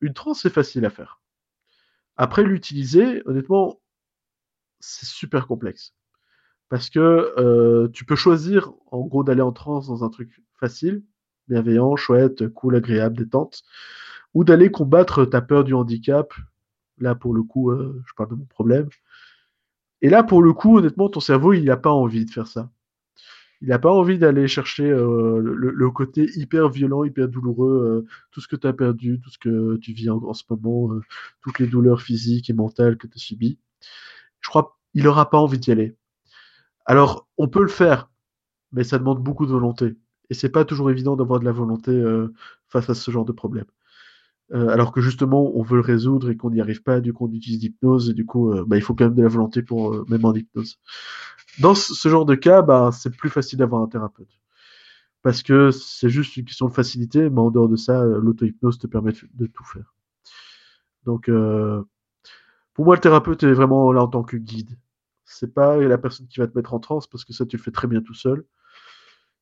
une 0.00 0.14
transe, 0.14 0.42
c'est 0.42 0.52
facile 0.52 0.84
à 0.84 0.90
faire. 0.90 1.20
Après, 2.16 2.42
l'utiliser, 2.42 3.22
honnêtement, 3.26 3.80
c'est 4.80 5.06
super 5.06 5.46
complexe. 5.46 5.94
Parce 6.68 6.90
que 6.90 7.00
euh, 7.38 7.88
tu 7.88 8.04
peux 8.04 8.16
choisir, 8.16 8.72
en 8.90 9.00
gros, 9.06 9.24
d'aller 9.24 9.42
en 9.42 9.52
transe 9.52 9.86
dans 9.86 10.04
un 10.04 10.10
truc 10.10 10.42
facile, 10.54 11.02
bienveillant, 11.48 11.96
chouette, 11.96 12.48
cool, 12.48 12.76
agréable, 12.76 13.16
détente, 13.16 13.62
ou 14.34 14.44
d'aller 14.44 14.70
combattre 14.70 15.24
ta 15.24 15.40
peur 15.40 15.64
du 15.64 15.74
handicap. 15.74 16.32
Là, 16.98 17.14
pour 17.14 17.34
le 17.34 17.42
coup, 17.42 17.70
euh, 17.70 18.02
je 18.06 18.12
parle 18.14 18.30
de 18.30 18.34
mon 18.34 18.44
problème. 18.44 18.88
Et 20.02 20.08
là, 20.10 20.22
pour 20.22 20.42
le 20.42 20.52
coup, 20.52 20.78
honnêtement, 20.78 21.08
ton 21.08 21.20
cerveau, 21.20 21.52
il 21.52 21.64
n'a 21.64 21.76
pas 21.76 21.90
envie 21.90 22.24
de 22.24 22.30
faire 22.30 22.46
ça. 22.46 22.70
Il 23.60 23.68
n'a 23.68 23.78
pas 23.80 23.90
envie 23.90 24.18
d'aller 24.18 24.46
chercher 24.46 24.88
euh, 24.88 25.40
le, 25.40 25.90
côté 25.90 26.28
hyper 26.36 26.68
violent, 26.68 27.02
hyper 27.02 27.28
douloureux, 27.28 28.04
euh, 28.06 28.08
tout 28.30 28.40
ce 28.40 28.46
que 28.46 28.54
tu 28.54 28.68
as 28.68 28.72
perdu, 28.72 29.20
tout 29.20 29.30
ce 29.30 29.38
que 29.38 29.76
tu 29.78 29.92
vis 29.92 30.10
en, 30.10 30.32
ce 30.32 30.44
moment, 30.48 31.00
toutes 31.40 31.58
les 31.58 31.66
douleurs 31.66 32.00
physiques 32.00 32.50
et 32.50 32.52
mentales 32.52 32.96
que 32.96 33.08
tu 33.08 33.14
as 33.16 33.20
subies. 33.20 33.58
Je 34.40 34.48
crois 34.48 34.78
qu'il 34.92 35.02
n'aura 35.02 35.28
pas 35.30 35.38
envie 35.38 35.58
d'y 35.58 35.72
aller. 35.72 35.96
Alors, 36.86 37.28
on 37.36 37.48
peut 37.48 37.62
le 37.62 37.68
faire, 37.68 38.10
mais 38.72 38.84
ça 38.84 38.98
demande 38.98 39.22
beaucoup 39.22 39.46
de 39.46 39.50
volonté. 39.50 39.96
Et 40.30 40.34
c'est 40.34 40.48
pas 40.48 40.64
toujours 40.64 40.90
évident 40.90 41.16
d'avoir 41.16 41.40
de 41.40 41.44
la 41.44 41.52
volonté 41.52 41.90
euh, 41.90 42.32
face 42.68 42.88
à 42.90 42.94
ce 42.94 43.10
genre 43.10 43.24
de 43.24 43.32
problème. 43.32 43.66
Euh, 44.52 44.68
alors 44.68 44.92
que 44.92 45.00
justement, 45.00 45.52
on 45.54 45.62
veut 45.62 45.76
le 45.76 45.82
résoudre 45.82 46.30
et 46.30 46.36
qu'on 46.36 46.50
n'y 46.50 46.60
arrive 46.60 46.82
pas, 46.82 47.00
du 47.00 47.12
coup 47.12 47.26
on 47.26 47.32
utilise 47.32 47.60
l'hypnose 47.60 48.08
et 48.08 48.14
du 48.14 48.24
coup, 48.24 48.52
euh, 48.52 48.64
bah, 48.66 48.76
il 48.76 48.82
faut 48.82 48.94
quand 48.94 49.04
même 49.04 49.14
de 49.14 49.22
la 49.22 49.28
volonté 49.28 49.62
pour 49.62 50.08
même 50.08 50.24
en 50.24 50.34
hypnose. 50.34 50.78
Dans 51.60 51.74
ce 51.74 52.08
genre 52.08 52.24
de 52.24 52.34
cas, 52.34 52.62
bah, 52.62 52.90
c'est 52.92 53.14
plus 53.14 53.30
facile 53.30 53.58
d'avoir 53.58 53.82
un 53.82 53.88
thérapeute. 53.88 54.40
Parce 55.22 55.42
que 55.42 55.70
c'est 55.70 56.08
juste 56.08 56.36
une 56.36 56.44
question 56.44 56.66
de 56.68 56.72
facilité, 56.72 57.28
mais 57.28 57.40
en 57.40 57.50
dehors 57.50 57.68
de 57.68 57.76
ça, 57.76 58.04
l'auto-hypnose 58.04 58.78
te 58.78 58.86
permet 58.86 59.12
de 59.34 59.46
tout 59.46 59.64
faire. 59.64 59.94
Donc, 61.04 61.28
pour 62.74 62.84
moi, 62.84 62.94
le 62.94 63.00
thérapeute 63.00 63.42
est 63.42 63.52
vraiment 63.52 63.92
là 63.92 64.02
en 64.02 64.08
tant 64.08 64.22
que 64.22 64.36
guide. 64.36 64.78
C'est 65.24 65.52
pas 65.52 65.76
la 65.76 65.98
personne 65.98 66.28
qui 66.28 66.38
va 66.38 66.46
te 66.46 66.56
mettre 66.56 66.72
en 66.72 66.78
transe, 66.78 67.08
parce 67.08 67.24
que 67.24 67.32
ça, 67.32 67.44
tu 67.46 67.56
le 67.56 67.62
fais 67.62 67.72
très 67.72 67.88
bien 67.88 68.00
tout 68.00 68.14
seul 68.14 68.44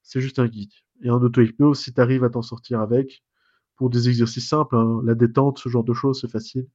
c'est 0.07 0.21
juste 0.21 0.39
un 0.39 0.47
guide. 0.47 0.73
Et 1.03 1.11
en 1.11 1.21
auto-hypnose, 1.21 1.81
si 1.81 1.93
tu 1.93 2.01
arrives 2.01 2.25
à 2.25 2.31
t'en 2.31 2.43
sortir 2.43 2.81
avec, 2.81 3.25
pour 3.77 3.91
des 3.91 4.09
exercices 4.09 4.49
simples, 4.49 4.77
hein, 4.77 5.01
la 5.05 5.15
détente, 5.15 5.59
ce 5.59 5.69
genre 5.69 5.85
de 5.85 5.93
choses, 5.95 6.21
c'est 6.21 6.31
facile. 6.31 6.67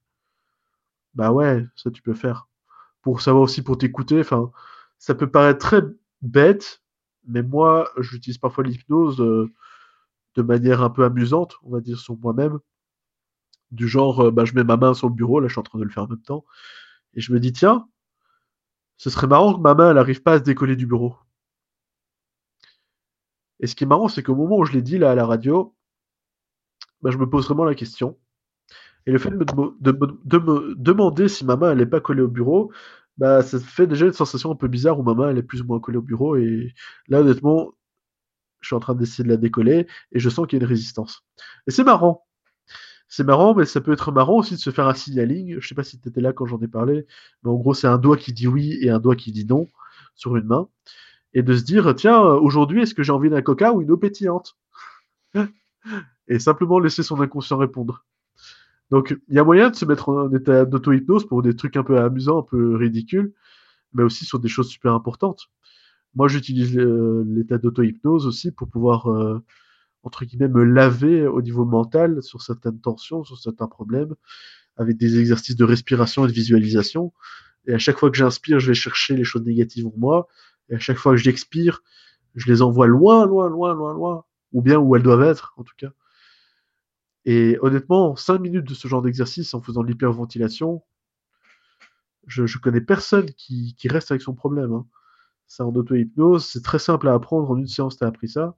Bah 1.14 1.32
ouais, 1.32 1.66
ça 1.76 1.90
tu 1.90 2.02
peux 2.02 2.14
faire. 2.14 2.48
Pour 3.02 3.20
savoir 3.20 3.44
aussi 3.44 3.62
pour 3.62 3.78
t'écouter, 3.78 4.20
enfin, 4.20 4.50
ça 4.98 5.14
peut 5.14 5.30
paraître 5.30 5.58
très 5.60 5.82
bête, 6.22 6.82
mais 7.26 7.42
moi, 7.42 7.90
j'utilise 7.98 8.38
parfois 8.38 8.64
l'hypnose 8.64 9.20
euh, 9.20 9.52
de 10.36 10.42
manière 10.42 10.82
un 10.82 10.90
peu 10.90 11.04
amusante, 11.04 11.56
on 11.64 11.70
va 11.70 11.80
dire, 11.80 11.98
sur 11.98 12.16
moi-même. 12.18 12.60
Du 13.72 13.88
genre, 13.88 14.20
euh, 14.20 14.30
bah, 14.30 14.44
je 14.44 14.54
mets 14.54 14.64
ma 14.64 14.76
main 14.76 14.94
sur 14.94 15.08
le 15.08 15.14
bureau, 15.14 15.40
là 15.40 15.48
je 15.48 15.54
suis 15.54 15.60
en 15.60 15.64
train 15.64 15.78
de 15.78 15.84
le 15.84 15.90
faire 15.90 16.04
en 16.04 16.08
même 16.08 16.22
temps, 16.22 16.44
et 17.14 17.20
je 17.20 17.32
me 17.32 17.40
dis, 17.40 17.52
tiens, 17.52 17.88
ce 18.96 19.10
serait 19.10 19.26
marrant 19.26 19.54
que 19.54 19.60
ma 19.60 19.74
main, 19.74 19.90
elle 19.90 19.96
n'arrive 19.96 20.22
pas 20.22 20.34
à 20.34 20.38
se 20.38 20.44
décoller 20.44 20.76
du 20.76 20.86
bureau. 20.86 21.16
Et 23.60 23.66
ce 23.66 23.74
qui 23.74 23.84
est 23.84 23.86
marrant, 23.86 24.08
c'est 24.08 24.22
qu'au 24.22 24.34
moment 24.34 24.58
où 24.58 24.64
je 24.64 24.72
l'ai 24.72 24.82
dit 24.82 24.98
là 24.98 25.10
à 25.10 25.14
la 25.14 25.26
radio, 25.26 25.74
bah, 27.02 27.10
je 27.10 27.18
me 27.18 27.28
pose 27.28 27.46
vraiment 27.46 27.64
la 27.64 27.74
question. 27.74 28.18
Et 29.06 29.12
le 29.12 29.18
fait 29.18 29.30
de 29.30 29.36
me, 29.36 30.74
demander 30.76 31.28
si 31.28 31.44
ma 31.44 31.56
main 31.56 31.74
n'est 31.74 31.86
pas 31.86 32.00
collée 32.00 32.22
au 32.22 32.28
bureau, 32.28 32.72
bah, 33.18 33.42
ça 33.42 33.58
fait 33.60 33.86
déjà 33.86 34.06
une 34.06 34.12
sensation 34.12 34.52
un 34.52 34.56
peu 34.56 34.68
bizarre 34.68 34.98
où 34.98 35.02
ma 35.02 35.14
main 35.14 35.30
elle 35.30 35.38
est 35.38 35.42
plus 35.42 35.62
ou 35.62 35.66
moins 35.66 35.80
collée 35.80 35.98
au 35.98 36.02
bureau 36.02 36.36
et 36.36 36.72
là 37.08 37.20
honnêtement, 37.20 37.74
je 38.60 38.68
suis 38.68 38.76
en 38.76 38.80
train 38.80 38.94
d'essayer 38.94 39.24
de 39.24 39.28
la 39.28 39.36
décoller 39.36 39.86
et 40.12 40.18
je 40.20 40.28
sens 40.30 40.46
qu'il 40.46 40.58
y 40.58 40.62
a 40.62 40.64
une 40.64 40.68
résistance. 40.68 41.24
Et 41.66 41.72
c'est 41.72 41.84
marrant. 41.84 42.24
C'est 43.08 43.24
marrant, 43.24 43.54
mais 43.54 43.66
ça 43.66 43.80
peut 43.80 43.92
être 43.92 44.12
marrant 44.12 44.38
aussi 44.38 44.54
de 44.54 44.60
se 44.60 44.70
faire 44.70 44.88
un 44.88 44.94
signaling. 44.94 45.58
Je 45.60 45.68
sais 45.68 45.74
pas 45.74 45.84
si 45.84 46.00
tu 46.00 46.08
étais 46.08 46.20
là 46.20 46.32
quand 46.32 46.46
j'en 46.46 46.60
ai 46.60 46.68
parlé, 46.68 47.06
mais 47.42 47.50
en 47.50 47.56
gros 47.56 47.74
c'est 47.74 47.88
un 47.88 47.98
doigt 47.98 48.16
qui 48.16 48.32
dit 48.32 48.46
oui 48.46 48.78
et 48.80 48.90
un 48.90 49.00
doigt 49.00 49.16
qui 49.16 49.32
dit 49.32 49.46
non 49.46 49.68
sur 50.14 50.36
une 50.36 50.46
main 50.46 50.68
et 51.34 51.42
de 51.42 51.56
se 51.56 51.64
dire 51.64 51.94
tiens 51.94 52.20
aujourd'hui 52.20 52.82
est-ce 52.82 52.94
que 52.94 53.02
j'ai 53.02 53.12
envie 53.12 53.30
d'un 53.30 53.42
coca 53.42 53.72
ou 53.72 53.82
une 53.82 53.90
eau 53.90 53.96
pétillante? 53.96 54.56
Et 56.32 56.38
simplement 56.38 56.78
laisser 56.78 57.02
son 57.02 57.20
inconscient 57.20 57.58
répondre. 57.58 58.06
Donc, 58.90 59.14
il 59.28 59.34
y 59.34 59.38
a 59.38 59.44
moyen 59.44 59.68
de 59.68 59.76
se 59.76 59.84
mettre 59.84 60.08
en 60.08 60.32
état 60.32 60.64
d'auto-hypnose 60.64 61.26
pour 61.26 61.42
des 61.42 61.54
trucs 61.54 61.76
un 61.76 61.82
peu 61.82 61.98
amusants, 61.98 62.38
un 62.38 62.42
peu 62.42 62.74
ridicules, 62.74 63.34
mais 63.92 64.02
aussi 64.02 64.24
sur 64.24 64.38
des 64.38 64.48
choses 64.48 64.68
super 64.68 64.94
importantes. 64.94 65.50
Moi, 66.14 66.28
j'utilise 66.28 66.74
l'état 66.76 67.58
d'auto-hypnose 67.58 68.26
aussi 68.26 68.50
pour 68.50 68.68
pouvoir, 68.68 69.08
euh, 69.08 69.42
entre 70.04 70.24
guillemets, 70.24 70.48
me 70.48 70.64
laver 70.64 71.26
au 71.26 71.42
niveau 71.42 71.66
mental 71.66 72.22
sur 72.22 72.40
certaines 72.40 72.80
tensions, 72.80 73.24
sur 73.24 73.38
certains 73.38 73.68
problèmes, 73.68 74.14
avec 74.76 74.96
des 74.96 75.18
exercices 75.18 75.56
de 75.56 75.64
respiration 75.64 76.24
et 76.24 76.28
de 76.28 76.32
visualisation. 76.32 77.12
Et 77.66 77.74
à 77.74 77.78
chaque 77.78 77.98
fois 77.98 78.10
que 78.10 78.16
j'inspire, 78.16 78.58
je 78.58 78.68
vais 78.68 78.74
chercher 78.74 79.16
les 79.16 79.24
choses 79.24 79.44
négatives 79.44 79.86
en 79.86 79.94
moi. 79.98 80.28
Et 80.70 80.76
à 80.76 80.78
chaque 80.78 80.98
fois 80.98 81.12
que 81.12 81.18
j'expire, 81.18 81.82
je 82.34 82.50
les 82.50 82.62
envoie 82.62 82.86
loin, 82.86 83.26
loin, 83.26 83.50
loin, 83.50 83.74
loin, 83.74 83.92
loin. 83.92 84.24
Ou 84.52 84.62
bien 84.62 84.78
où 84.78 84.96
elles 84.96 85.02
doivent 85.02 85.22
être, 85.22 85.52
en 85.58 85.62
tout 85.62 85.74
cas. 85.76 85.92
Et 87.24 87.58
honnêtement, 87.60 88.16
5 88.16 88.38
minutes 88.38 88.68
de 88.68 88.74
ce 88.74 88.88
genre 88.88 89.02
d'exercice 89.02 89.54
en 89.54 89.62
faisant 89.62 89.82
de 89.82 89.88
l'hyperventilation, 89.88 90.82
je, 92.26 92.46
je 92.46 92.58
connais 92.58 92.80
personne 92.80 93.26
qui, 93.32 93.76
reste 93.84 94.10
avec 94.10 94.22
son 94.22 94.34
problème. 94.34 94.72
Hein. 94.72 94.86
C'est 95.46 95.62
en 95.62 95.72
auto-hypnose, 95.74 96.46
c'est 96.46 96.62
très 96.62 96.78
simple 96.78 97.08
à 97.08 97.14
apprendre. 97.14 97.50
En 97.50 97.56
une 97.56 97.68
séance, 97.68 97.98
tu 97.98 98.04
appris 98.04 98.28
ça. 98.28 98.56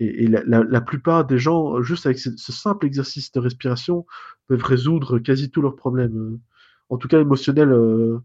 Et, 0.00 0.26
la, 0.26 0.80
plupart 0.80 1.24
des 1.26 1.38
gens, 1.38 1.80
juste 1.82 2.06
avec 2.06 2.18
ce, 2.18 2.52
simple 2.52 2.86
exercice 2.86 3.30
de 3.32 3.40
respiration, 3.40 4.06
peuvent 4.48 4.64
résoudre 4.64 5.18
quasi 5.18 5.50
tous 5.50 5.62
leurs 5.62 5.76
problèmes. 5.76 6.16
Euh, 6.16 6.40
en 6.88 6.98
tout 6.98 7.08
cas, 7.08 7.20
émotionnels 7.20 7.72
euh, 7.72 8.18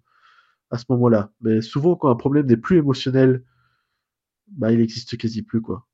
à 0.71 0.77
ce 0.77 0.85
moment-là. 0.89 1.31
Mais 1.41 1.61
souvent, 1.61 1.95
quand 1.95 2.09
un 2.09 2.15
problème 2.15 2.47
n'est 2.47 2.57
plus 2.57 2.77
émotionnel, 2.77 3.43
bah, 4.47 4.71
il 4.71 4.81
existe 4.81 5.17
quasi 5.17 5.43
plus, 5.43 5.61
quoi. 5.61 5.86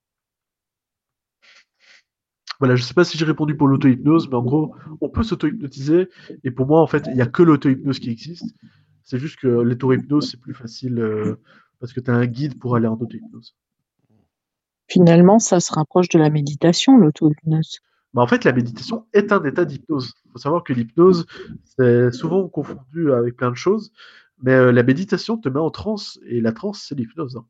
Voilà, 2.64 2.78
je 2.78 2.84
sais 2.84 2.94
pas 2.94 3.04
si 3.04 3.18
j'ai 3.18 3.26
répondu 3.26 3.58
pour 3.58 3.68
l'auto-hypnose, 3.68 4.30
mais 4.30 4.36
en 4.36 4.42
gros, 4.42 4.74
on 5.02 5.10
peut 5.10 5.24
s'auto-hypnotiser. 5.24 6.08
Et 6.46 6.52
pour 6.52 6.66
moi, 6.66 6.80
en 6.80 6.88
fait, 6.88 7.08
il 7.08 7.14
n'y 7.14 7.22
a 7.22 7.26
que 7.26 7.44
l'auto-hypnose 7.44 8.00
qui 8.00 8.10
existe. 8.10 8.56
C'est 9.02 9.20
juste 9.20 9.38
que 9.38 9.50
l'auto-hypnose, 9.50 10.32
c'est 10.32 10.40
plus 10.40 10.54
facile 10.54 10.98
euh, 10.98 11.42
parce 11.82 11.92
que 11.92 12.00
tu 12.00 12.10
as 12.10 12.14
un 12.14 12.26
guide 12.26 12.58
pour 12.58 12.78
aller 12.78 12.88
en 12.88 12.94
auto-hypnose. 12.94 13.58
Finalement, 14.88 15.40
ça 15.40 15.60
se 15.60 15.74
rapproche 15.74 16.08
de 16.08 16.20
la 16.20 16.30
méditation, 16.30 16.96
l'auto-hypnose. 16.96 17.82
Bah, 18.14 18.22
en 18.22 18.28
fait, 18.28 18.46
la 18.46 18.54
méditation 18.54 19.08
est 19.12 19.34
un 19.34 19.44
état 19.44 19.66
d'hypnose. 19.66 20.14
Il 20.24 20.32
faut 20.32 20.38
savoir 20.38 20.64
que 20.64 20.72
l'hypnose, 20.72 21.26
c'est 21.66 22.14
souvent 22.14 22.48
confondu 22.48 23.12
avec 23.12 23.36
plein 23.36 23.52
de 23.52 23.58
choses, 23.58 23.92
mais 24.42 24.54
euh, 24.54 24.72
la 24.72 24.84
méditation 24.84 25.38
te 25.38 25.50
met 25.50 25.60
en 25.60 25.70
transe, 25.70 26.18
et 26.26 26.40
la 26.40 26.54
transe, 26.54 26.86
c'est 26.88 26.96
l'hypnose. 26.96 27.36
Hein 27.36 27.46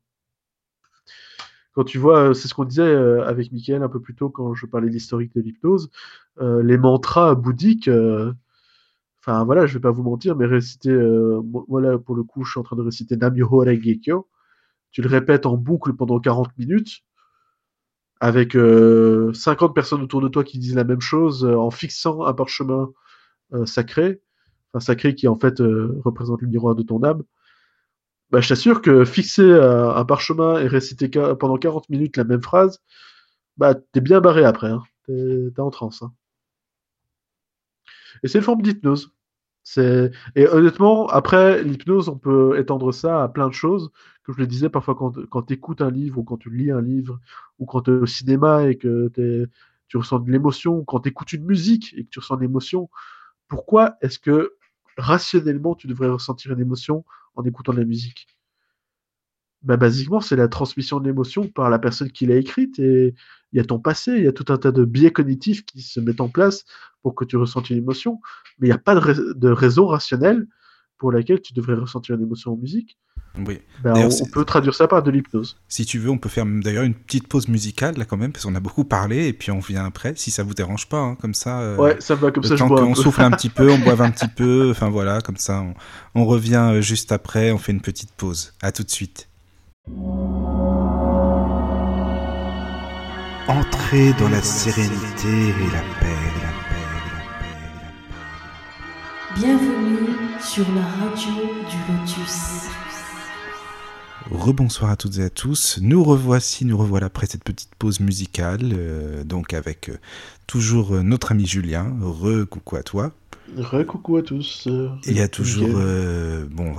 quand 1.74 1.84
tu 1.84 1.98
vois, 1.98 2.30
euh, 2.30 2.34
c'est 2.34 2.48
ce 2.48 2.54
qu'on 2.54 2.64
disait 2.64 2.82
euh, 2.82 3.26
avec 3.26 3.52
Michael 3.52 3.82
un 3.82 3.88
peu 3.88 4.00
plus 4.00 4.14
tôt 4.14 4.30
quand 4.30 4.54
je 4.54 4.66
parlais 4.66 4.88
de 4.88 4.92
l'historique 4.92 5.34
de 5.34 5.40
l'hypnose, 5.40 5.90
euh, 6.40 6.62
les 6.62 6.78
mantras 6.78 7.34
bouddhiques, 7.34 7.90
enfin 9.18 9.44
voilà, 9.44 9.66
je 9.66 9.74
vais 9.74 9.80
pas 9.80 9.90
vous 9.90 10.02
mentir, 10.02 10.36
mais 10.36 10.46
réciter, 10.46 10.96
voilà, 11.68 11.98
pour 11.98 12.14
le 12.14 12.22
coup, 12.22 12.44
je 12.44 12.52
suis 12.52 12.60
en 12.60 12.62
train 12.62 12.76
de 12.76 12.82
réciter 12.82 13.16
Nam-myoho 13.16 13.64
Renge-kyo, 13.64 14.28
tu 14.92 15.02
le 15.02 15.08
répètes 15.08 15.46
en 15.46 15.56
boucle 15.56 15.94
pendant 15.94 16.20
40 16.20 16.56
minutes, 16.58 17.02
avec 18.20 18.52
50 18.52 19.74
personnes 19.74 20.02
autour 20.02 20.20
de 20.20 20.28
toi 20.28 20.44
qui 20.44 20.58
disent 20.58 20.76
la 20.76 20.84
même 20.84 21.00
chose, 21.00 21.44
en 21.44 21.70
fixant 21.70 22.24
un 22.24 22.32
parchemin 22.34 22.90
sacré, 23.64 24.20
enfin 24.72 24.80
sacré 24.80 25.14
qui 25.14 25.26
en 25.26 25.36
fait 25.36 25.58
représente 25.58 26.42
le 26.42 26.48
miroir 26.48 26.74
de 26.74 26.82
ton 26.82 27.02
âme, 27.02 27.22
bah, 28.30 28.40
je 28.40 28.48
t'assure 28.48 28.82
que 28.82 29.04
fixer 29.04 29.52
un 29.52 30.04
parchemin 30.04 30.58
et 30.60 30.66
réciter 30.66 31.08
pendant 31.08 31.56
40 31.56 31.88
minutes 31.88 32.16
la 32.16 32.24
même 32.24 32.42
phrase, 32.42 32.80
bah, 33.56 33.74
t'es 33.74 34.00
bien 34.00 34.20
barré 34.20 34.44
après. 34.44 34.70
Hein. 34.70 34.82
T'es 35.06 35.60
en 35.60 35.70
transe. 35.70 36.02
Hein. 36.02 36.12
Et 38.22 38.28
c'est 38.28 38.38
une 38.38 38.44
forme 38.44 38.62
d'hypnose. 38.62 39.12
Et 39.76 40.46
honnêtement, 40.48 41.06
après, 41.08 41.62
l'hypnose, 41.62 42.08
on 42.08 42.18
peut 42.18 42.58
étendre 42.58 42.92
ça 42.92 43.22
à 43.22 43.28
plein 43.28 43.48
de 43.48 43.54
choses. 43.54 43.90
Comme 44.22 44.34
je 44.34 44.40
le 44.40 44.46
disais, 44.46 44.68
parfois 44.68 44.94
quand, 44.94 45.24
quand 45.28 45.42
tu 45.42 45.54
écoutes 45.54 45.80
un 45.80 45.90
livre 45.90 46.18
ou 46.18 46.24
quand 46.24 46.36
tu 46.36 46.50
lis 46.50 46.70
un 46.70 46.80
livre 46.80 47.20
ou 47.58 47.66
quand 47.66 47.82
tu 47.82 47.90
es 47.90 47.94
au 47.94 48.06
cinéma 48.06 48.64
et 48.66 48.76
que 48.76 49.10
tu 49.88 49.96
ressens 49.96 50.20
de 50.20 50.30
l'émotion 50.30 50.78
ou 50.78 50.84
quand 50.84 51.00
tu 51.00 51.10
écoutes 51.10 51.32
une 51.32 51.44
musique 51.44 51.94
et 51.96 52.04
que 52.04 52.10
tu 52.10 52.18
ressens 52.18 52.36
de 52.36 52.40
l'émotion, 52.42 52.90
pourquoi 53.48 53.96
est-ce 54.00 54.18
que 54.18 54.54
rationnellement 54.96 55.74
tu 55.74 55.86
devrais 55.86 56.08
ressentir 56.08 56.52
une 56.52 56.60
émotion 56.60 57.04
en 57.34 57.44
écoutant 57.44 57.72
de 57.72 57.78
la 57.78 57.84
musique. 57.84 58.26
Bah, 59.62 59.76
Basiquement, 59.76 60.20
c'est 60.20 60.36
la 60.36 60.48
transmission 60.48 61.00
de 61.00 61.06
l'émotion 61.06 61.48
par 61.48 61.70
la 61.70 61.78
personne 61.78 62.10
qui 62.10 62.26
l'a 62.26 62.36
écrite 62.36 62.78
et 62.78 63.14
il 63.52 63.56
y 63.56 63.60
a 63.60 63.64
ton 63.64 63.78
passé, 63.78 64.12
il 64.12 64.24
y 64.24 64.28
a 64.28 64.32
tout 64.32 64.52
un 64.52 64.58
tas 64.58 64.72
de 64.72 64.84
biais 64.84 65.12
cognitifs 65.12 65.64
qui 65.64 65.80
se 65.80 66.00
mettent 66.00 66.20
en 66.20 66.28
place 66.28 66.64
pour 67.02 67.14
que 67.14 67.24
tu 67.24 67.36
ressentes 67.36 67.70
une 67.70 67.78
émotion, 67.78 68.20
mais 68.58 68.66
il 68.68 68.70
n'y 68.70 68.74
a 68.74 68.78
pas 68.78 68.94
de, 68.94 69.32
de 69.32 69.48
raison 69.48 69.86
rationnelle 69.86 70.46
pour 70.98 71.12
laquelle 71.12 71.40
tu 71.40 71.52
devrais 71.52 71.74
ressentir 71.74 72.14
une 72.14 72.22
émotion 72.22 72.52
en 72.52 72.56
musique. 72.56 72.98
Oui. 73.46 73.60
Ben, 73.82 73.94
on, 73.96 74.08
on, 74.08 74.26
peut 74.26 74.44
traduire 74.44 74.74
ça 74.74 74.86
par 74.86 75.02
de 75.02 75.10
l'hypnose. 75.10 75.56
Si 75.68 75.84
tu 75.84 75.98
veux, 75.98 76.08
on 76.08 76.18
peut 76.18 76.28
faire 76.28 76.46
d'ailleurs 76.46 76.84
une 76.84 76.94
petite 76.94 77.26
pause 77.26 77.48
musicale 77.48 77.96
là 77.98 78.04
quand 78.04 78.16
même, 78.16 78.32
parce 78.32 78.44
qu'on 78.44 78.54
a 78.54 78.60
beaucoup 78.60 78.84
parlé, 78.84 79.26
et 79.26 79.32
puis 79.32 79.50
on 79.50 79.58
vient 79.58 79.84
après, 79.84 80.14
si 80.16 80.30
ça 80.30 80.44
vous 80.44 80.54
dérange 80.54 80.88
pas, 80.88 80.98
hein, 80.98 81.16
comme 81.16 81.34
ça. 81.34 81.60
Euh, 81.60 81.76
ouais, 81.76 81.96
ça 81.98 82.14
va, 82.14 82.30
comme 82.30 82.44
ça 82.44 82.54
je 82.54 82.64
bois. 82.64 82.84
On 82.84 82.94
souffle 82.94 83.22
un 83.22 83.32
petit 83.32 83.48
peu, 83.48 83.70
on 83.70 83.78
boive 83.78 84.02
un 84.02 84.10
petit 84.10 84.28
peu, 84.36 84.70
enfin 84.70 84.88
voilà, 84.88 85.20
comme 85.20 85.36
ça, 85.36 85.62
on, 85.62 85.74
on 86.14 86.26
revient 86.26 86.70
euh, 86.74 86.80
juste 86.80 87.10
après, 87.10 87.50
on 87.50 87.58
fait 87.58 87.72
une 87.72 87.80
petite 87.80 88.12
pause. 88.12 88.54
À 88.62 88.70
tout 88.70 88.84
de 88.84 88.90
suite. 88.90 89.28
Entrez 93.48 94.12
dans 94.18 94.28
la 94.28 94.42
sérénité 94.42 95.28
et 95.28 95.70
la 95.72 95.82
paix, 96.00 96.16
la 96.40 96.52
paix, 96.70 96.86
la 96.94 97.02
paix, 97.40 97.58
la 97.82 97.90
paix. 98.00 99.40
Bienvenue 99.40 100.13
sur 100.44 100.66
la 100.74 100.82
radio 100.82 101.32
du 101.70 101.76
Lotus. 101.90 102.68
Rebonsoir 104.30 104.90
à 104.90 104.96
toutes 104.96 105.16
et 105.16 105.22
à 105.22 105.30
tous. 105.30 105.78
Nous 105.80 106.04
revoici, 106.04 106.66
nous 106.66 106.76
revoilà 106.76 107.06
après 107.06 107.26
cette 107.26 107.44
petite 107.44 107.74
pause 107.78 108.00
musicale, 108.00 108.72
euh, 108.74 109.24
donc 109.24 109.54
avec 109.54 109.88
euh, 109.88 109.96
toujours 110.46 110.96
euh, 110.96 111.02
notre 111.02 111.32
ami 111.32 111.46
Julien. 111.46 111.96
Re-coucou 112.02 112.76
à 112.76 112.82
toi. 112.82 113.12
Re-coucou 113.56 114.18
à 114.18 114.22
tous. 114.22 114.68
Il 115.06 115.16
y 115.16 115.22
a 115.22 115.28
toujours. 115.28 115.76
Euh, 115.76 116.46
bon, 116.50 116.74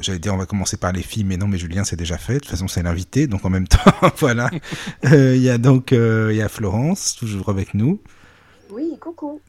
j'allais 0.00 0.20
dire, 0.20 0.32
on 0.32 0.38
va 0.38 0.46
commencer 0.46 0.76
par 0.76 0.92
les 0.92 1.02
filles, 1.02 1.24
mais 1.24 1.36
non, 1.36 1.48
mais 1.48 1.58
Julien, 1.58 1.82
c'est 1.82 1.96
déjà 1.96 2.18
fait. 2.18 2.34
De 2.34 2.38
toute 2.38 2.50
façon, 2.50 2.68
c'est 2.68 2.84
l'invité, 2.84 3.26
donc 3.26 3.44
en 3.44 3.50
même 3.50 3.66
temps, 3.68 3.78
voilà. 4.18 4.48
Il 5.02 5.42
y 5.42 5.50
a 5.50 5.58
donc 5.58 5.90
il 5.90 6.36
y 6.36 6.42
a 6.42 6.48
Florence, 6.48 7.16
toujours 7.16 7.48
avec 7.48 7.74
nous. 7.74 8.00
Oui, 8.70 8.96
coucou. 9.00 9.40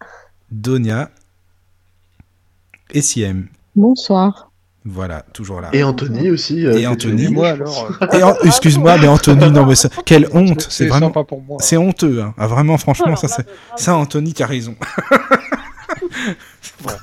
Donia. 0.49 1.11
Et 2.91 3.01
Siem. 3.03 3.47
Bonsoir. 3.79 4.51
Voilà, 4.83 5.21
toujours 5.31 5.61
là. 5.61 5.69
Et 5.71 5.83
Anthony 5.83 6.29
aussi. 6.29 6.65
Euh, 6.65 6.77
et 6.77 6.85
Anthony. 6.85 7.29
Moi 7.29 7.47
alors. 7.47 7.87
Excuse-moi, 8.43 8.97
mais 8.97 9.07
Anthony, 9.07 9.49
non 9.51 9.65
mais 9.65 9.75
ça... 9.75 9.87
quelle 10.05 10.27
honte. 10.33 10.67
C'est 10.69 10.87
vraiment. 10.87 11.11
Pour 11.11 11.41
moi. 11.41 11.59
C'est 11.61 11.77
honteux. 11.77 12.21
Hein. 12.21 12.33
Ah, 12.37 12.47
vraiment, 12.47 12.77
franchement, 12.77 13.15
ça, 13.15 13.29
c'est... 13.29 13.47
ça, 13.77 13.95
Anthony, 13.95 14.33
tu 14.33 14.43
as 14.43 14.47
raison. 14.47 14.75
ouais, 16.85 16.93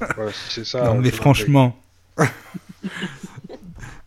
c'est 0.51 0.67
ça. 0.67 0.85
Non 0.85 0.97
mais 0.97 1.11
franchement. 1.11 1.75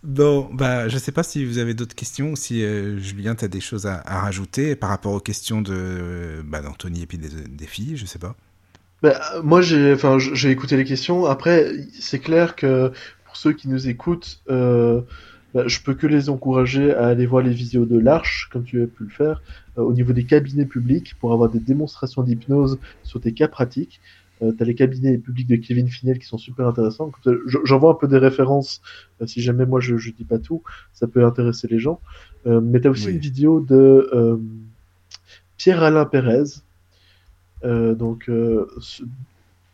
Bon, 0.01 0.49
bah, 0.53 0.87
je 0.87 0.97
sais 0.97 1.11
pas 1.11 1.23
si 1.23 1.43
vous 1.45 1.57
avez 1.57 1.73
d'autres 1.73 1.93
questions 1.93 2.31
ou 2.31 2.35
si 2.37 2.63
euh, 2.63 2.97
Julien, 2.99 3.35
tu 3.35 3.43
as 3.43 3.49
des 3.49 3.59
choses 3.59 3.85
à, 3.85 4.01
à, 4.05 4.21
rajouter 4.21 4.77
par 4.77 4.89
rapport 4.89 5.13
aux 5.13 5.19
questions 5.19 5.61
de 5.61 6.41
bah, 6.45 6.61
d'Anthony 6.61 7.01
et 7.01 7.05
puis 7.05 7.17
des, 7.17 7.27
des, 7.27 7.67
filles, 7.67 7.97
je 7.97 8.05
sais 8.05 8.17
pas. 8.17 8.35
Bah, 9.01 9.19
moi, 9.43 9.61
j'ai, 9.61 9.93
enfin, 9.93 10.17
j'ai 10.19 10.51
écouté 10.51 10.77
les 10.77 10.85
questions. 10.85 11.25
Après, 11.25 11.71
c'est 11.99 12.19
clair 12.19 12.55
que 12.55 12.91
pour 13.25 13.37
ceux 13.37 13.53
qui 13.53 13.69
nous 13.69 13.87
écoutent, 13.87 14.41
euh, 14.49 15.01
bah, 15.53 15.63
je 15.67 15.79
peux 15.79 15.93
que 15.93 16.07
les 16.07 16.29
encourager 16.29 16.93
à 16.93 17.07
aller 17.07 17.25
voir 17.25 17.43
les 17.43 17.53
vidéos 17.53 17.85
de 17.85 17.97
l'Arche, 17.97 18.49
comme 18.51 18.63
tu 18.63 18.81
as 18.83 18.87
pu 18.87 19.03
le 19.03 19.09
faire, 19.09 19.41
euh, 19.77 19.83
au 19.83 19.93
niveau 19.93 20.13
des 20.13 20.25
cabinets 20.25 20.65
publics, 20.65 21.15
pour 21.19 21.33
avoir 21.33 21.49
des 21.49 21.59
démonstrations 21.59 22.23
d'hypnose 22.23 22.79
sur 23.03 23.21
tes 23.21 23.33
cas 23.33 23.47
pratiques. 23.47 23.99
Euh, 24.41 24.53
tu 24.55 24.63
as 24.63 24.65
les 24.65 24.75
cabinets 24.75 25.17
publics 25.17 25.47
de 25.47 25.55
Kevin 25.57 25.87
Finel 25.87 26.19
qui 26.19 26.25
sont 26.25 26.37
super 26.37 26.67
intéressants. 26.67 27.11
J'envoie 27.65 27.91
un 27.91 27.95
peu 27.95 28.07
des 28.07 28.17
références, 28.17 28.81
euh, 29.21 29.27
si 29.27 29.41
jamais 29.41 29.65
moi 29.65 29.79
je, 29.79 29.97
je 29.97 30.11
dis 30.11 30.23
pas 30.23 30.39
tout, 30.39 30.63
ça 30.93 31.07
peut 31.07 31.25
intéresser 31.25 31.67
les 31.67 31.79
gens. 31.79 31.99
Euh, 32.47 32.61
mais 32.61 32.79
tu 32.79 32.87
as 32.87 32.91
aussi 32.91 33.07
oui. 33.07 33.13
une 33.13 33.19
vidéo 33.19 33.59
de 33.59 34.09
euh, 34.13 34.37
Pierre-Alain 35.57 36.05
Pérez, 36.05 36.61
donc 37.63 38.29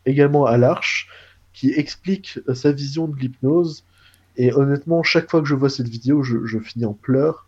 également 0.06 0.46
à 0.46 0.58
l'Arche, 0.58 1.08
qui 1.54 1.72
explique 1.72 2.40
euh, 2.50 2.54
sa 2.54 2.72
vision 2.72 3.08
de 3.08 3.16
l'hypnose. 3.18 3.86
Et 4.36 4.54
honnêtement, 4.54 5.04
chaque 5.04 5.30
fois 5.32 5.42
que 5.42 5.48
je 5.48 5.56
vois 5.56 5.70
cette 5.70 5.88
vidéo, 5.88 6.22
je, 6.24 6.46
je 6.46 6.60
finis 6.60 6.86
en 6.86 6.94
pleurs 6.94 7.48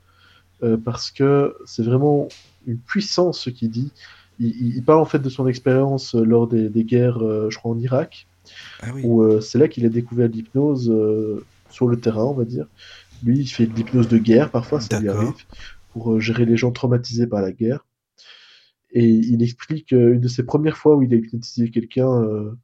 euh, 0.63 0.77
parce 0.77 1.11
que 1.11 1.55
c'est 1.65 1.83
vraiment 1.83 2.29
une 2.65 2.79
puissance 2.79 3.41
ce 3.41 3.49
qu'il 3.49 3.71
dit. 3.71 3.93
Il, 4.39 4.47
il- 4.49 4.77
il 4.77 4.85
parle 4.85 4.99
en 5.01 5.05
fait 5.05 5.19
de 5.19 5.29
son 5.29 5.47
expérience 5.47 6.15
euh, 6.15 6.23
lors 6.23 6.47
des, 6.47 6.69
des 6.69 6.85
guerres, 6.85 7.19
euh, 7.23 7.49
je 7.49 7.57
crois 7.57 7.71
en 7.71 7.79
Irak, 7.79 8.29
Ah 8.81 8.91
oui. 8.93 9.01
où 9.05 9.23
euh, 9.23 9.41
c'est 9.41 9.59
là 9.59 9.67
qu'il 9.67 9.85
a 9.85 9.89
découvert 9.89 10.29
l'hypnose 10.29 10.89
euh, 10.91 11.45
sur 11.69 11.87
le 11.87 11.99
terrain, 11.99 12.25
on 12.25 12.33
va 12.35 12.45
dire. 12.45 12.67
Lui, 13.23 13.39
il 13.39 13.47
fait 13.47 13.67
de 13.67 13.73
l'hypnose 13.75 14.07
de 14.09 14.17
guerre 14.17 14.51
parfois, 14.51 14.79
ça 14.81 14.99
lui 14.99 15.09
arrive, 15.09 15.33
pour 15.89 16.13
euh, 16.13 16.19
gérer 16.19 16.45
les 16.45 16.57
gens 16.57 16.71
traumatisés 16.71 17.27
par 17.27 17.41
la 17.41 17.51
guerre. 17.51 17.85
Et 18.91 19.05
il 19.05 19.43
explique 19.43 19.93
euh, 19.93 20.13
une 20.13 20.21
de 20.21 20.27
ses 20.27 20.45
premières 20.45 20.77
fois 20.77 20.95
où 20.95 21.01
il 21.01 21.13
a 21.13 21.17
hypnotisé 21.17 21.69
quelqu'un, 21.71 22.23
euh, 22.23 22.57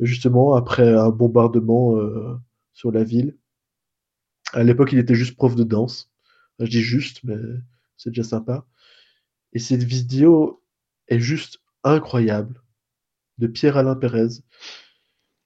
justement 0.00 0.54
après 0.54 0.94
un 0.94 1.10
bombardement 1.10 1.96
euh, 1.96 2.36
sur 2.72 2.92
la 2.92 3.04
ville. 3.04 3.36
À 4.52 4.62
l'époque, 4.64 4.92
il 4.92 4.98
était 4.98 5.14
juste 5.14 5.36
prof 5.36 5.54
de 5.54 5.64
danse. 5.64 6.10
Enfin, 6.54 6.66
je 6.66 6.70
dis 6.70 6.82
juste, 6.82 7.22
mais 7.24 7.36
c'est 7.96 8.10
déjà 8.10 8.24
sympa. 8.24 8.66
Et 9.52 9.58
cette 9.58 9.82
vidéo 9.82 10.62
est 11.08 11.20
juste 11.20 11.60
incroyable 11.84 12.62
de 13.38 13.46
Pierre-Alain 13.46 13.96
Pérez. 13.96 14.28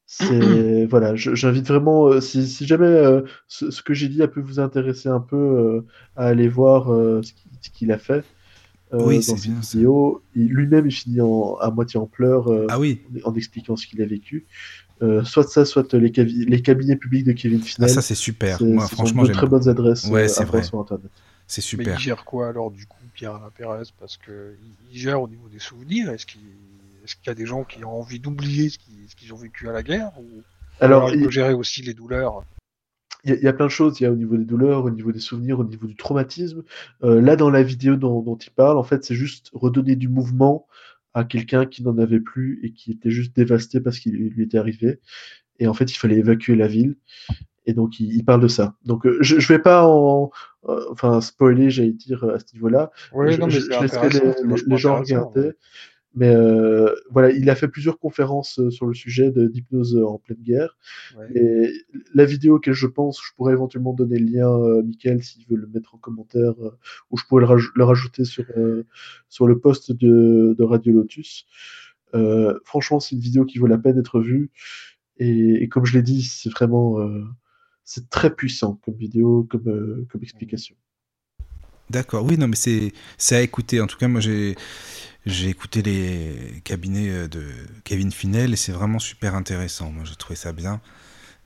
C'est 0.07 0.87
voilà, 0.87 1.15
j'invite 1.17 1.67
vraiment, 1.67 2.09
euh, 2.09 2.21
si, 2.21 2.47
si 2.47 2.67
jamais 2.67 2.87
euh, 2.87 3.23
ce, 3.47 3.71
ce 3.71 3.83
que 3.83 3.95
j'ai 3.95 4.09
dit 4.09 4.23
a 4.23 4.29
pu 4.29 4.41
vous 4.41 4.61
intéresser 4.61 5.09
un 5.09 5.21
peu 5.21 5.37
euh, 5.37 5.87
à 6.17 6.27
aller 6.27 6.49
voir 6.49 6.87
ce 7.23 7.71
qu'il 7.71 7.93
a 7.93 7.99
fait 7.99 8.25
Oui, 8.99 9.17
dans 9.17 9.23
c'est 9.23 9.37
cette 9.37 9.51
bien 9.51 9.61
vidéo. 9.61 10.23
Lui-même, 10.35 10.87
il 10.87 10.93
finit 10.93 11.21
en, 11.21 11.55
à 11.57 11.71
moitié 11.71 11.99
en 11.99 12.07
pleurs 12.07 12.49
euh, 12.49 12.67
Ah 12.69 12.79
oui. 12.79 13.01
en 13.25 13.35
expliquant 13.35 13.77
ce 13.77 13.87
qu'il 13.87 14.03
a 14.03 14.07
vécu. 14.07 14.45
Euh, 15.03 15.25
soit 15.25 15.45
ça, 15.49 15.65
soit 15.65 15.93
les, 15.95 16.13
cabinets 16.13 16.97
publics 16.97 17.25
de 17.25 17.33
Kevin 17.33 17.61
Ah, 17.63 17.67
Finel. 17.67 17.91
ça 17.91 18.03
c'est 18.03 18.15
super. 18.15 18.59
C'est- 18.59 18.65
Moi, 18.65 18.87
franchement, 18.87 19.25
j'aime 19.25 19.35
très 19.35 19.47
bonnes 19.49 19.69
adresses 19.69 20.05
Ouais, 20.05 20.25
euh, 20.25 20.29
c'est 20.29 20.45
vrai. 20.45 20.63
sur 20.63 20.79
Internet. 20.79 21.11
C'est 21.49 21.61
Mais 21.61 21.85
super. 21.85 21.95
il 21.99 22.01
gère 22.01 22.25
quoi 22.25 22.49
alors 22.49 22.71
du 22.71 22.87
coup, 22.87 22.99
Pierre-Alain 23.15 23.51
Pérez 23.57 23.83
Parce 23.99 24.17
que 24.17 24.55
il- 24.93 24.99
gère 24.99 25.21
au 25.21 25.29
niveau 25.29 25.49
des 25.49 25.59
souvenirs. 25.59 26.11
Est-ce 26.11 26.25
qu'il 26.27 26.41
y 27.27 27.31
a 27.31 27.35
des 27.35 27.47
gens 27.47 27.65
qui 27.65 27.85
ont 27.85 27.99
envie 27.99 28.21
d'oublier 28.21 28.69
ce 28.71 28.79
qu'ils 29.17 29.33
ont 29.33 29.37
vécu 29.37 29.69
à 29.69 29.73
la 29.73 29.83
guerre? 29.83 30.13
Ou 30.19 30.25
Alors, 30.81 31.03
alors 31.05 31.15
il 31.15 31.21
il- 31.21 31.25
peut 31.27 31.33
gérer 31.33 31.53
aussi 31.53 31.83
les 31.83 31.95
douleurs? 31.95 32.45
Il 33.25 33.31
y, 33.31 33.33
a- 33.35 33.37
il 33.37 33.43
y 33.43 33.49
a 33.49 33.53
plein 33.53 33.67
de 33.67 33.71
choses, 33.71 34.01
il 34.01 34.05
y 34.05 34.07
a 34.07 34.13
au 34.13 34.17
niveau 34.17 34.37
des 34.37 34.45
douleurs, 34.45 34.85
au 34.85 34.91
niveau 34.91 35.13
des 35.13 35.21
souvenirs, 35.21 35.59
au 35.61 35.65
niveau 35.65 35.87
du 35.87 35.97
traumatisme. 35.97 36.63
Euh, 37.05 37.21
là, 37.21 37.37
dans 37.37 37.51
la 37.51 37.63
vidéo 37.63 37.97
dont, 37.97 38.21
dont 38.23 38.37
il 38.37 38.51
parle, 38.51 38.79
en 38.79 38.83
fait, 38.83 39.05
c'est 39.05 39.15
juste 39.15 39.51
redonner 39.53 39.97
du 39.97 40.09
mouvement 40.09 40.67
à 41.15 41.25
quelqu'un 41.25 41.67
qui 41.67 41.83
n'en 41.83 41.99
avait 41.99 42.21
plus 42.21 42.61
et 42.63 42.73
qui 42.73 42.91
était 42.93 43.11
juste 43.11 43.37
dévasté 43.37 43.81
parce 43.81 43.99
qu'il 43.99 44.13
lui 44.15 44.43
était 44.45 44.59
arrivé. 44.59 44.99
Et 45.59 45.69
en 45.69 45.75
fait, 45.75 45.91
il 45.93 45.97
fallait 45.97 46.17
évacuer 46.17 46.57
la 46.57 46.67
ville. 46.67 46.97
Et 47.67 47.75
donc, 47.75 48.01
il, 48.01 48.13
il 48.15 48.25
parle 48.25 48.41
de 48.41 48.49
ça. 48.49 48.75
Donc, 48.85 49.07
euh, 49.07 49.19
je, 49.21 49.39
je 49.39 49.49
vais 49.53 49.61
pas 49.61 49.87
en, 49.87 50.31
euh, 50.69 50.85
enfin, 50.91 51.21
spoiler, 51.21 51.71
j'allais 51.71 51.93
dire, 51.93 52.25
à 52.25 52.39
ce 52.41 52.47
niveau-là. 52.55 52.91
Oui, 53.15 53.33
je, 53.35 53.39
non, 53.41 53.47
mais 53.47 53.53
je- 53.53 53.71
laisserai 53.83 54.09
les, 54.09 54.77
gens 54.79 54.97
regarder. 55.01 55.41
ouais. 55.41 55.55
Mais 56.15 56.35
euh, 56.35 56.95
voilà, 57.11 57.31
il 57.31 57.49
a 57.49 57.55
fait 57.55 57.69
plusieurs 57.69 57.99
conférences 57.99 58.59
euh, 58.59 58.71
sur 58.71 58.87
le 58.87 58.93
sujet 58.93 59.31
d'hypnose 59.31 59.97
en 59.97 60.19
pleine 60.19 60.43
guerre. 60.43 60.77
Ouais. 61.17 61.31
Et 61.35 61.73
la 62.15 62.27
vidéo 62.27 62.57
auquel 62.57 62.75
je 62.75 62.87
pense, 62.87 63.19
je 63.25 63.35
pourrais 63.35 63.55
éventuellement 63.55 63.95
donner 63.95 64.19
le 64.19 64.27
lien, 64.27 64.51
euh, 64.51 64.83
Mickaël, 64.83 65.23
s'il 65.23 65.47
veut 65.47 65.57
le 65.57 65.67
mettre 65.69 65.95
en 65.95 65.99
commentaire, 65.99 66.53
euh, 66.61 66.77
ou 67.11 67.17
je 67.17 67.25
pourrais 67.25 67.41
le, 67.41 67.49
raj- 67.49 67.73
le 67.75 67.85
rajouter 67.85 68.25
sur, 68.25 68.45
euh, 68.59 68.85
sur 69.31 69.47
le 69.47 69.59
post 69.59 69.91
de, 69.91 70.55
de 70.59 70.65
Radio 70.65 70.93
Lotus. 70.93 71.47
Euh, 72.15 72.59
franchement, 72.65 73.01
c'est 73.01 73.15
une 73.15 73.23
vidéo 73.23 73.47
qui 73.47 73.59
vaut 73.59 73.67
la 73.67 73.79
peine 73.79 73.97
d'être 73.97 74.21
vue. 74.21 74.51
Et, 75.17 75.63
et 75.63 75.69
comme 75.69 75.87
je 75.87 75.95
l'ai 75.97 76.03
dit, 76.03 76.23
c'est 76.23 76.51
vraiment 76.51 77.01
euh, 77.01 77.25
c'est 77.85 78.11
très 78.11 78.35
puissant 78.35 78.79
comme 78.85 78.97
vidéo, 78.97 79.47
comme, 79.51 79.69
euh, 79.69 80.07
comme 80.11 80.23
explication. 80.23 80.77
D'accord, 81.91 82.25
oui, 82.25 82.39
non, 82.39 82.49
mais 82.49 82.57
c'est 82.57 82.93
à 83.37 83.43
écouter. 83.43 83.81
En 83.81 83.87
tout 83.87 83.99
cas, 83.99 84.09
moi, 84.09 84.21
j'ai 84.21 84.57
écouté 85.49 85.83
les 85.83 86.61
cabinets 86.65 87.11
euh, 87.11 87.29
de 87.29 87.43
Kevin 87.85 88.11
Finel 88.11 88.53
et 88.53 88.57
c'est 88.57 88.73
vraiment 88.73 88.99
super 88.99 89.35
intéressant. 89.35 89.91
Moi, 89.91 90.05
j'ai 90.05 90.17
trouvé 90.17 90.37
ça 90.37 90.53
bien. 90.53 90.81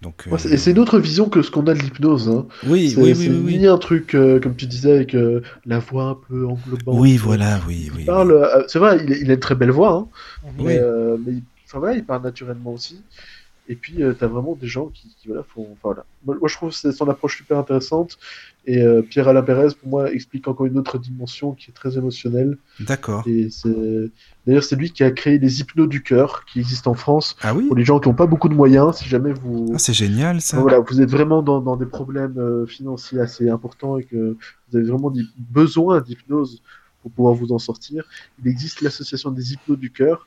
Donc, 0.02 0.24
euh, 0.28 0.36
et 0.36 0.56
c'est 0.58 0.70
une 0.72 0.78
autre 0.78 0.98
vision 0.98 1.28
que 1.28 1.42
ce 1.42 1.50
qu'on 1.50 1.66
a 1.66 1.74
de 1.74 1.80
l'hypnose. 1.80 2.28
Hein. 2.28 2.46
oui, 2.66 2.94
oui, 2.96 3.14
oui, 3.16 3.28
oui, 3.44 3.58
ni 3.58 3.66
un 3.66 3.78
truc, 3.78 4.14
euh, 4.14 4.38
comme 4.40 4.54
tu 4.54 4.66
disais, 4.66 4.92
avec 4.92 5.14
euh, 5.14 5.40
la 5.64 5.78
voix 5.78 6.04
un 6.10 6.14
peu 6.28 6.46
englobante. 6.46 6.98
oui, 6.98 7.16
voilà, 7.16 7.60
oui, 7.66 7.90
oui. 7.96 8.06
euh, 8.08 8.64
c'est 8.68 8.78
vrai, 8.78 8.98
il, 9.02 9.12
a- 9.12 9.16
il 9.16 9.30
a 9.30 9.34
une 9.34 9.40
très 9.40 9.54
belle 9.54 9.70
voix, 9.70 9.92
hein, 9.94 10.08
Oui. 10.58 10.64
mais, 10.64 10.80
mais 11.24 11.32
il, 11.32 11.44
voilà, 11.72 11.96
il 11.96 12.04
parle 12.04 12.22
naturellement 12.22 12.72
aussi. 12.72 13.00
Et 13.68 13.76
puis, 13.76 14.02
euh, 14.02 14.12
t'as 14.12 14.26
vraiment 14.28 14.54
des 14.54 14.66
gens 14.68 14.86
qui, 14.86 15.14
qui, 15.18 15.28
voilà, 15.28 15.42
font. 15.42 15.62
Enfin, 15.72 15.80
voilà. 15.82 16.04
Moi, 16.24 16.36
moi, 16.38 16.48
je 16.48 16.54
trouve 16.54 16.70
que 16.70 16.76
c'est 16.76 16.92
son 16.92 17.08
approche 17.08 17.36
super 17.38 17.58
intéressante. 17.58 18.18
Et 18.68 18.82
euh, 18.82 19.00
Pierre-Alain 19.02 19.42
Pérez, 19.42 19.68
pour 19.80 19.88
moi, 19.88 20.12
explique 20.12 20.48
encore 20.48 20.66
une 20.66 20.76
autre 20.76 20.98
dimension 20.98 21.52
qui 21.52 21.70
est 21.70 21.74
très 21.74 21.96
émotionnelle. 21.96 22.58
D'accord. 22.80 23.22
Et 23.26 23.48
d'ailleurs 24.44 24.64
c'est 24.64 24.76
lui 24.76 24.90
qui 24.90 25.04
a 25.04 25.10
créé 25.12 25.38
les 25.38 25.60
hypnos 25.60 25.88
du 25.88 26.02
cœur, 26.02 26.44
qui 26.46 26.58
existent 26.60 26.90
en 26.90 26.94
France 26.94 27.36
Ah 27.42 27.54
oui 27.54 27.66
pour 27.66 27.76
les 27.76 27.84
gens 27.84 28.00
qui 28.00 28.08
n'ont 28.08 28.14
pas 28.14 28.26
beaucoup 28.26 28.48
de 28.48 28.54
moyens. 28.54 28.96
Si 28.96 29.08
jamais 29.08 29.32
vous 29.32 29.70
Ah, 29.74 29.78
c'est 29.78 29.92
génial 29.92 30.40
ça. 30.40 30.60
voilà, 30.60 30.80
vous 30.80 31.00
êtes 31.00 31.10
vraiment 31.10 31.42
dans, 31.42 31.60
dans 31.60 31.76
des 31.76 31.86
problèmes 31.86 32.38
euh, 32.38 32.66
financiers 32.66 33.20
assez 33.20 33.48
importants 33.48 33.98
et 33.98 34.04
que 34.04 34.36
vous 34.70 34.76
avez 34.76 34.86
vraiment 34.86 35.12
besoin 35.38 36.00
d'hypnose 36.00 36.62
pour 37.02 37.12
pouvoir 37.12 37.34
vous 37.34 37.52
en 37.52 37.58
sortir, 37.58 38.04
il 38.42 38.48
existe 38.50 38.80
l'association 38.80 39.30
des 39.30 39.52
hypnos 39.52 39.78
du 39.78 39.92
cœur 39.92 40.26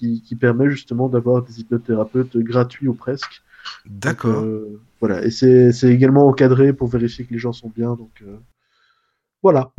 qui, 0.00 0.22
qui 0.22 0.34
permet 0.34 0.70
justement 0.70 1.08
d'avoir 1.10 1.42
des 1.42 1.60
hypnothérapeutes 1.60 2.38
gratuits 2.38 2.88
ou 2.88 2.94
presque. 2.94 3.42
D'accord. 3.84 4.42
Euh, 4.42 4.80
voilà, 4.98 5.22
et 5.24 5.30
c'est 5.30 5.72
c'est 5.72 5.92
également 5.92 6.26
encadré 6.26 6.72
pour 6.72 6.88
vérifier 6.88 7.26
que 7.26 7.32
les 7.34 7.38
gens 7.38 7.52
sont 7.52 7.70
bien. 7.74 7.94
Donc 7.94 8.22
euh, 8.22 8.38
voilà. 9.42 9.72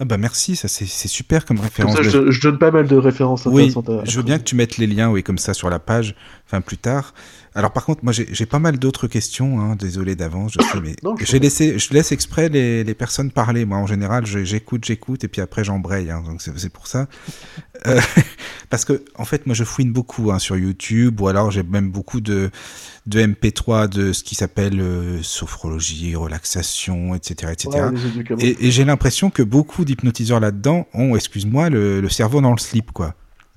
Ah 0.00 0.04
bah 0.04 0.16
merci, 0.18 0.56
ça 0.56 0.66
c'est 0.66 0.86
super 0.86 1.44
comme 1.44 1.56
Comme 1.58 1.64
référence. 1.66 1.94
ça, 1.96 2.02
je, 2.02 2.30
je 2.30 2.40
donne 2.40 2.58
pas 2.58 2.72
mal 2.72 2.88
de 2.88 2.96
références 2.96 3.46
Oui, 3.46 3.72
à- 3.76 4.04
je 4.04 4.16
veux 4.16 4.24
bien 4.24 4.38
que 4.38 4.44
tu 4.44 4.56
mettes 4.56 4.76
les 4.76 4.88
liens, 4.88 5.08
oui, 5.08 5.22
comme 5.22 5.38
ça 5.38 5.54
sur 5.54 5.70
la 5.70 5.78
page, 5.78 6.16
enfin 6.46 6.60
plus 6.60 6.78
tard. 6.78 7.14
Alors 7.56 7.72
par 7.72 7.84
contre, 7.84 8.02
moi 8.02 8.12
j'ai 8.12 8.46
pas 8.46 8.58
mal 8.58 8.80
d'autres 8.80 9.06
questions, 9.06 9.60
hein, 9.60 9.76
désolé 9.76 10.16
d'avance, 10.16 10.54
je 10.58 10.66
sais, 10.66 10.80
mais 10.82 10.96
j'ai 11.24 11.38
laissé, 11.38 11.78
je 11.78 11.92
laisse 11.94 12.10
exprès 12.10 12.48
les, 12.48 12.82
les 12.82 12.94
personnes 12.94 13.30
parler. 13.30 13.64
Moi 13.64 13.78
en 13.78 13.86
général, 13.86 14.26
j'écoute, 14.26 14.84
j'écoute, 14.84 15.22
et 15.22 15.28
puis 15.28 15.40
après 15.40 15.62
j'embraye, 15.62 16.10
hein, 16.10 16.24
donc 16.26 16.42
c'est 16.42 16.72
pour 16.72 16.88
ça. 16.88 17.06
Euh, 17.86 18.00
parce 18.70 18.84
que 18.84 19.04
en 19.14 19.24
fait, 19.24 19.46
moi 19.46 19.54
je 19.54 19.62
fouine 19.62 19.92
beaucoup 19.92 20.32
hein, 20.32 20.40
sur 20.40 20.56
YouTube, 20.56 21.20
ou 21.20 21.28
alors 21.28 21.52
j'ai 21.52 21.62
même 21.62 21.90
beaucoup 21.92 22.20
de 22.20 22.50
de 23.06 23.20
MP3 23.20 23.88
de 23.88 24.12
ce 24.14 24.24
qui 24.24 24.34
s'appelle 24.34 24.80
euh, 24.80 25.22
sophrologie, 25.22 26.16
relaxation, 26.16 27.14
etc., 27.14 27.52
etc. 27.52 27.84
Ouais, 28.30 28.56
et 28.60 28.70
j'ai 28.70 28.84
l'impression 28.86 29.28
que 29.30 29.42
beaucoup 29.42 29.84
d'hypnotiseurs 29.94 30.40
là-dedans 30.40 30.86
ont, 30.94 31.14
excuse-moi, 31.16 31.70
le, 31.70 32.00
le 32.00 32.08
cerveau 32.08 32.40
dans 32.40 32.52
le 32.52 32.58
slip, 32.58 32.90
quoi. 32.92 33.14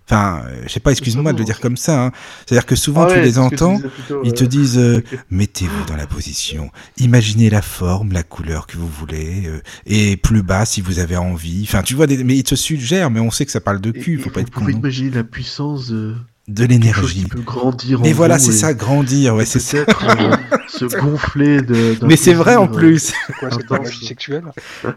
Enfin, 0.09 0.41
euh, 0.45 0.63
je 0.65 0.69
sais 0.71 0.79
pas, 0.79 0.91
excuse-moi 0.91 1.33
de 1.33 1.39
le 1.39 1.43
dire 1.43 1.59
comme 1.59 1.75
ça. 1.75 2.05
Hein. 2.05 2.11
C'est-à-dire 2.45 2.65
que 2.65 2.77
souvent 2.77 3.07
Ah 3.09 3.13
tu 3.13 3.19
les 3.19 3.37
entends, 3.39 3.77
plutôt, 3.77 4.21
ils 4.23 4.31
te 4.31 4.43
ouais. 4.43 4.47
disent 4.47 4.77
euh, 4.77 5.03
mettez-vous 5.29 5.83
dans 5.85 5.97
la 5.97 6.07
position, 6.07 6.71
imaginez 6.97 7.49
la 7.49 7.61
forme, 7.61 8.13
la 8.13 8.23
couleur 8.23 8.67
que 8.67 8.77
vous 8.77 8.87
voulez, 8.87 9.47
euh, 9.47 9.59
et 9.85 10.15
plus 10.15 10.43
bas 10.43 10.63
si 10.63 10.79
vous 10.79 10.99
avez 10.99 11.17
envie. 11.17 11.63
Enfin, 11.67 11.81
tu 11.83 11.93
vois, 11.93 12.07
des... 12.07 12.23
mais 12.23 12.37
ils 12.37 12.43
te 12.43 12.55
suggèrent, 12.55 13.11
mais 13.11 13.19
on 13.19 13.31
sait 13.31 13.45
que 13.45 13.51
ça 13.51 13.59
parle 13.59 13.81
de 13.81 13.89
Et- 13.89 13.99
cul, 13.99 14.13
et 14.13 14.17
faut 14.17 14.29
pas 14.29 14.39
vous 14.39 14.47
être 14.47 14.53
con. 14.53 14.69
imaginer 14.69 15.09
la 15.09 15.25
puissance 15.25 15.89
de 15.89 16.15
De 16.47 16.63
qui 16.63 16.69
l'énergie. 16.69 17.25
peut 17.25 17.41
grandir 17.41 17.99
en 17.99 18.03
Mais 18.03 18.13
voilà, 18.13 18.39
c'est 18.39 18.51
et- 18.51 18.53
ça, 18.53 18.73
grandir, 18.73 19.35
ouais, 19.35 19.43
et 19.43 19.45
c'est 19.45 19.59
ça. 19.59 19.79
euh, 19.79 20.31
se 20.69 20.85
gonfler 20.97 21.61
de. 21.61 21.97
Mais 22.05 22.15
c'est 22.15 22.33
vrai 22.33 22.55
en 22.55 22.63
euh, 22.65 22.67
plus. 22.71 23.13
C'est 23.27 23.33
quoi 23.33 23.51
cette 23.51 23.69
magie 23.69 24.05
sexuelle 24.05 24.43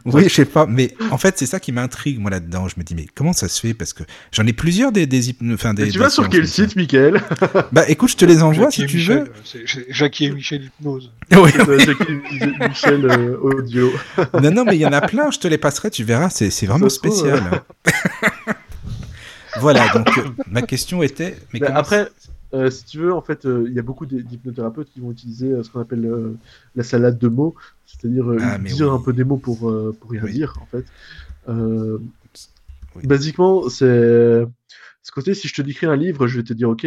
Oui, 0.05 0.25
je 0.29 0.35
sais 0.35 0.45
pas, 0.45 0.67
mais 0.67 0.95
en 1.11 1.19
fait, 1.19 1.37
c'est 1.39 1.47
ça 1.47 1.59
qui 1.59 1.73
m'intrigue, 1.73 2.20
moi, 2.20 2.31
là-dedans. 2.31 2.69
Je 2.69 2.75
me 2.79 2.85
dis, 2.85 2.95
mais 2.95 3.07
comment 3.17 3.33
ça 3.33 3.49
se 3.49 3.61
fait? 3.61 3.75
Parce 3.75 3.93
que 3.93 4.05
j'en 4.31 4.47
ai 4.47 4.53
plusieurs 4.53 4.93
des, 4.93 5.07
des, 5.09 5.31
hypno- 5.33 5.55
enfin, 5.55 5.75
des. 5.75 5.83
Et 5.83 5.87
tu 5.87 5.93
des 5.95 5.99
vas 5.99 6.11
sur 6.11 6.29
quel 6.29 6.47
site, 6.47 6.77
Michael? 6.77 7.20
Bah, 7.73 7.83
écoute, 7.89 8.11
je 8.11 8.17
te 8.17 8.25
les 8.25 8.45
envoie 8.45 8.67
Jackie 8.70 8.77
si 8.77 8.83
et 8.83 8.87
tu 8.87 8.97
Michel, 8.99 9.19
veux. 9.19 9.33
c'est- 9.45 9.85
Jackie 9.93 10.27
et 10.27 10.31
Michel 10.31 10.62
Hypnose. 10.65 11.11
Oui, 11.33 11.51
euh, 11.59 11.65
oui. 11.69 11.85
Jackie 11.85 12.12
Michel 12.69 13.05
euh, 13.07 13.37
Audio. 13.43 13.91
Non, 14.41 14.51
non, 14.53 14.65
mais 14.65 14.77
il 14.77 14.81
y 14.81 14.87
en 14.87 14.93
a 14.93 15.01
plein, 15.01 15.31
je 15.33 15.39
te 15.41 15.49
les 15.49 15.59
passerai, 15.59 15.91
tu 15.91 16.05
verras, 16.05 16.31
c'est 16.31 16.51
c'est 16.51 16.67
vraiment 16.67 16.89
spécial. 16.89 17.62
Voilà, 19.61 19.89
donc 19.93 20.09
euh, 20.19 20.23
ma 20.51 20.63
question 20.63 21.03
était. 21.03 21.37
Mais 21.53 21.61
comment- 21.61 21.77
après, 21.77 22.09
euh, 22.55 22.71
si 22.71 22.85
tu 22.85 22.99
veux, 22.99 23.13
en 23.15 23.23
fait, 23.23 23.45
euh, 23.47 23.65
il 23.69 23.75
y 23.75 23.79
a 23.79 23.83
beaucoup 23.83 24.07
d'hy- 24.07 24.25
d'hypnothérapeutes 24.25 24.91
qui 24.93 25.01
vont 25.01 25.11
utiliser 25.13 25.53
euh, 25.53 25.63
ce 25.63 25.71
qu'on 25.71 25.81
appelle 25.81 26.11
la 26.75 26.83
salade 26.83 27.19
de 27.19 27.29
mots, 27.29 27.55
c'est-à-dire 27.87 28.27
Ah, 28.41 28.59
dire 28.59 28.89
oui. 28.89 28.95
un 28.95 29.03
peu 29.03 29.13
des 29.13 29.25
mots 29.25 29.37
pour, 29.37 29.59
pour 30.01 30.11
rien 30.11 30.23
Oui. 30.25 30.33
dire, 30.33 30.59
en 30.61 30.67
fait. 30.67 30.85
Oui. 32.97 33.07
Basiquement, 33.07 33.69
c'est 33.69 34.45
ce 35.03 35.13
côté, 35.13 35.35
si 35.35 35.47
je 35.49 35.55
te 35.55 35.63
décris 35.63 35.87
un 35.87 35.97
livre, 35.97 36.27
je 36.27 36.37
vais 36.39 36.43
te 36.43 36.53
dire, 36.53 36.69
ok, 36.71 36.85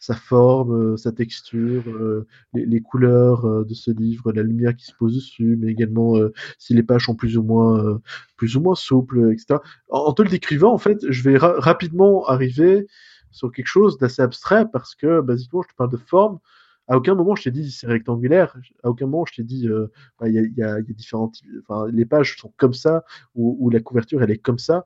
sa 0.00 0.14
forme, 0.14 0.94
euh, 0.94 0.96
sa 0.96 1.12
texture, 1.12 1.84
euh, 1.88 2.26
les, 2.54 2.80
couleurs 2.80 3.44
euh, 3.44 3.64
de 3.64 3.74
ce 3.74 3.90
livre, 3.90 4.32
la 4.32 4.42
lumière 4.42 4.74
qui 4.74 4.86
se 4.86 4.94
pose 4.98 5.14
dessus, 5.14 5.56
mais 5.60 5.70
également 5.70 6.14
si 6.58 6.74
les 6.74 6.82
pages 6.82 7.04
sont 7.04 7.14
plus 7.14 7.36
ou 7.36 7.42
moins, 7.42 8.00
plus 8.36 8.56
ou 8.56 8.60
moins 8.62 8.74
souples, 8.74 9.32
etc. 9.32 9.60
En, 9.90 10.12
te 10.14 10.22
le 10.22 10.30
décrivant, 10.30 10.72
en 10.72 10.78
fait, 10.78 10.98
je 11.08 11.22
vais 11.22 11.36
ra- 11.36 11.54
rapidement 11.58 12.26
arriver 12.26 12.86
sur 13.30 13.52
quelque 13.52 13.66
chose 13.66 13.98
d'assez 13.98 14.22
abstrait 14.22 14.66
parce 14.72 14.94
que, 14.94 15.20
basiquement, 15.20 15.62
je 15.62 15.68
te 15.68 15.74
parle 15.76 15.90
de 15.90 15.98
forme. 15.98 16.38
À 16.88 16.96
aucun 16.96 17.14
moment 17.14 17.36
je 17.36 17.44
t'ai 17.44 17.50
dit 17.52 17.70
c'est 17.70 17.86
rectangulaire. 17.86 18.56
À 18.82 18.88
aucun 18.90 19.06
moment 19.06 19.24
je 19.24 19.34
t'ai 19.34 19.44
dit 19.44 19.68
bah, 20.18 20.28
il 20.28 20.34
y, 20.34 20.62
a, 20.62 20.80
y, 20.80 20.94
enfin, 21.60 21.86
les 21.92 22.04
pages 22.04 22.36
sont 22.36 22.52
comme 22.56 22.74
ça 22.74 23.04
ou, 23.36 23.70
la 23.70 23.78
couverture 23.80 24.22
elle 24.22 24.30
est 24.32 24.38
comme 24.38 24.58
ça. 24.58 24.84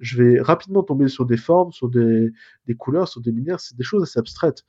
Je 0.00 0.22
vais 0.22 0.40
rapidement 0.40 0.82
tomber 0.82 1.08
sur 1.08 1.26
des 1.26 1.36
formes, 1.36 1.72
sur 1.72 1.88
des, 1.88 2.30
des 2.66 2.74
couleurs, 2.74 3.08
sur 3.08 3.20
des 3.20 3.32
lumières. 3.32 3.60
C'est 3.60 3.76
des 3.76 3.84
choses 3.84 4.02
assez 4.02 4.18
abstraites. 4.18 4.64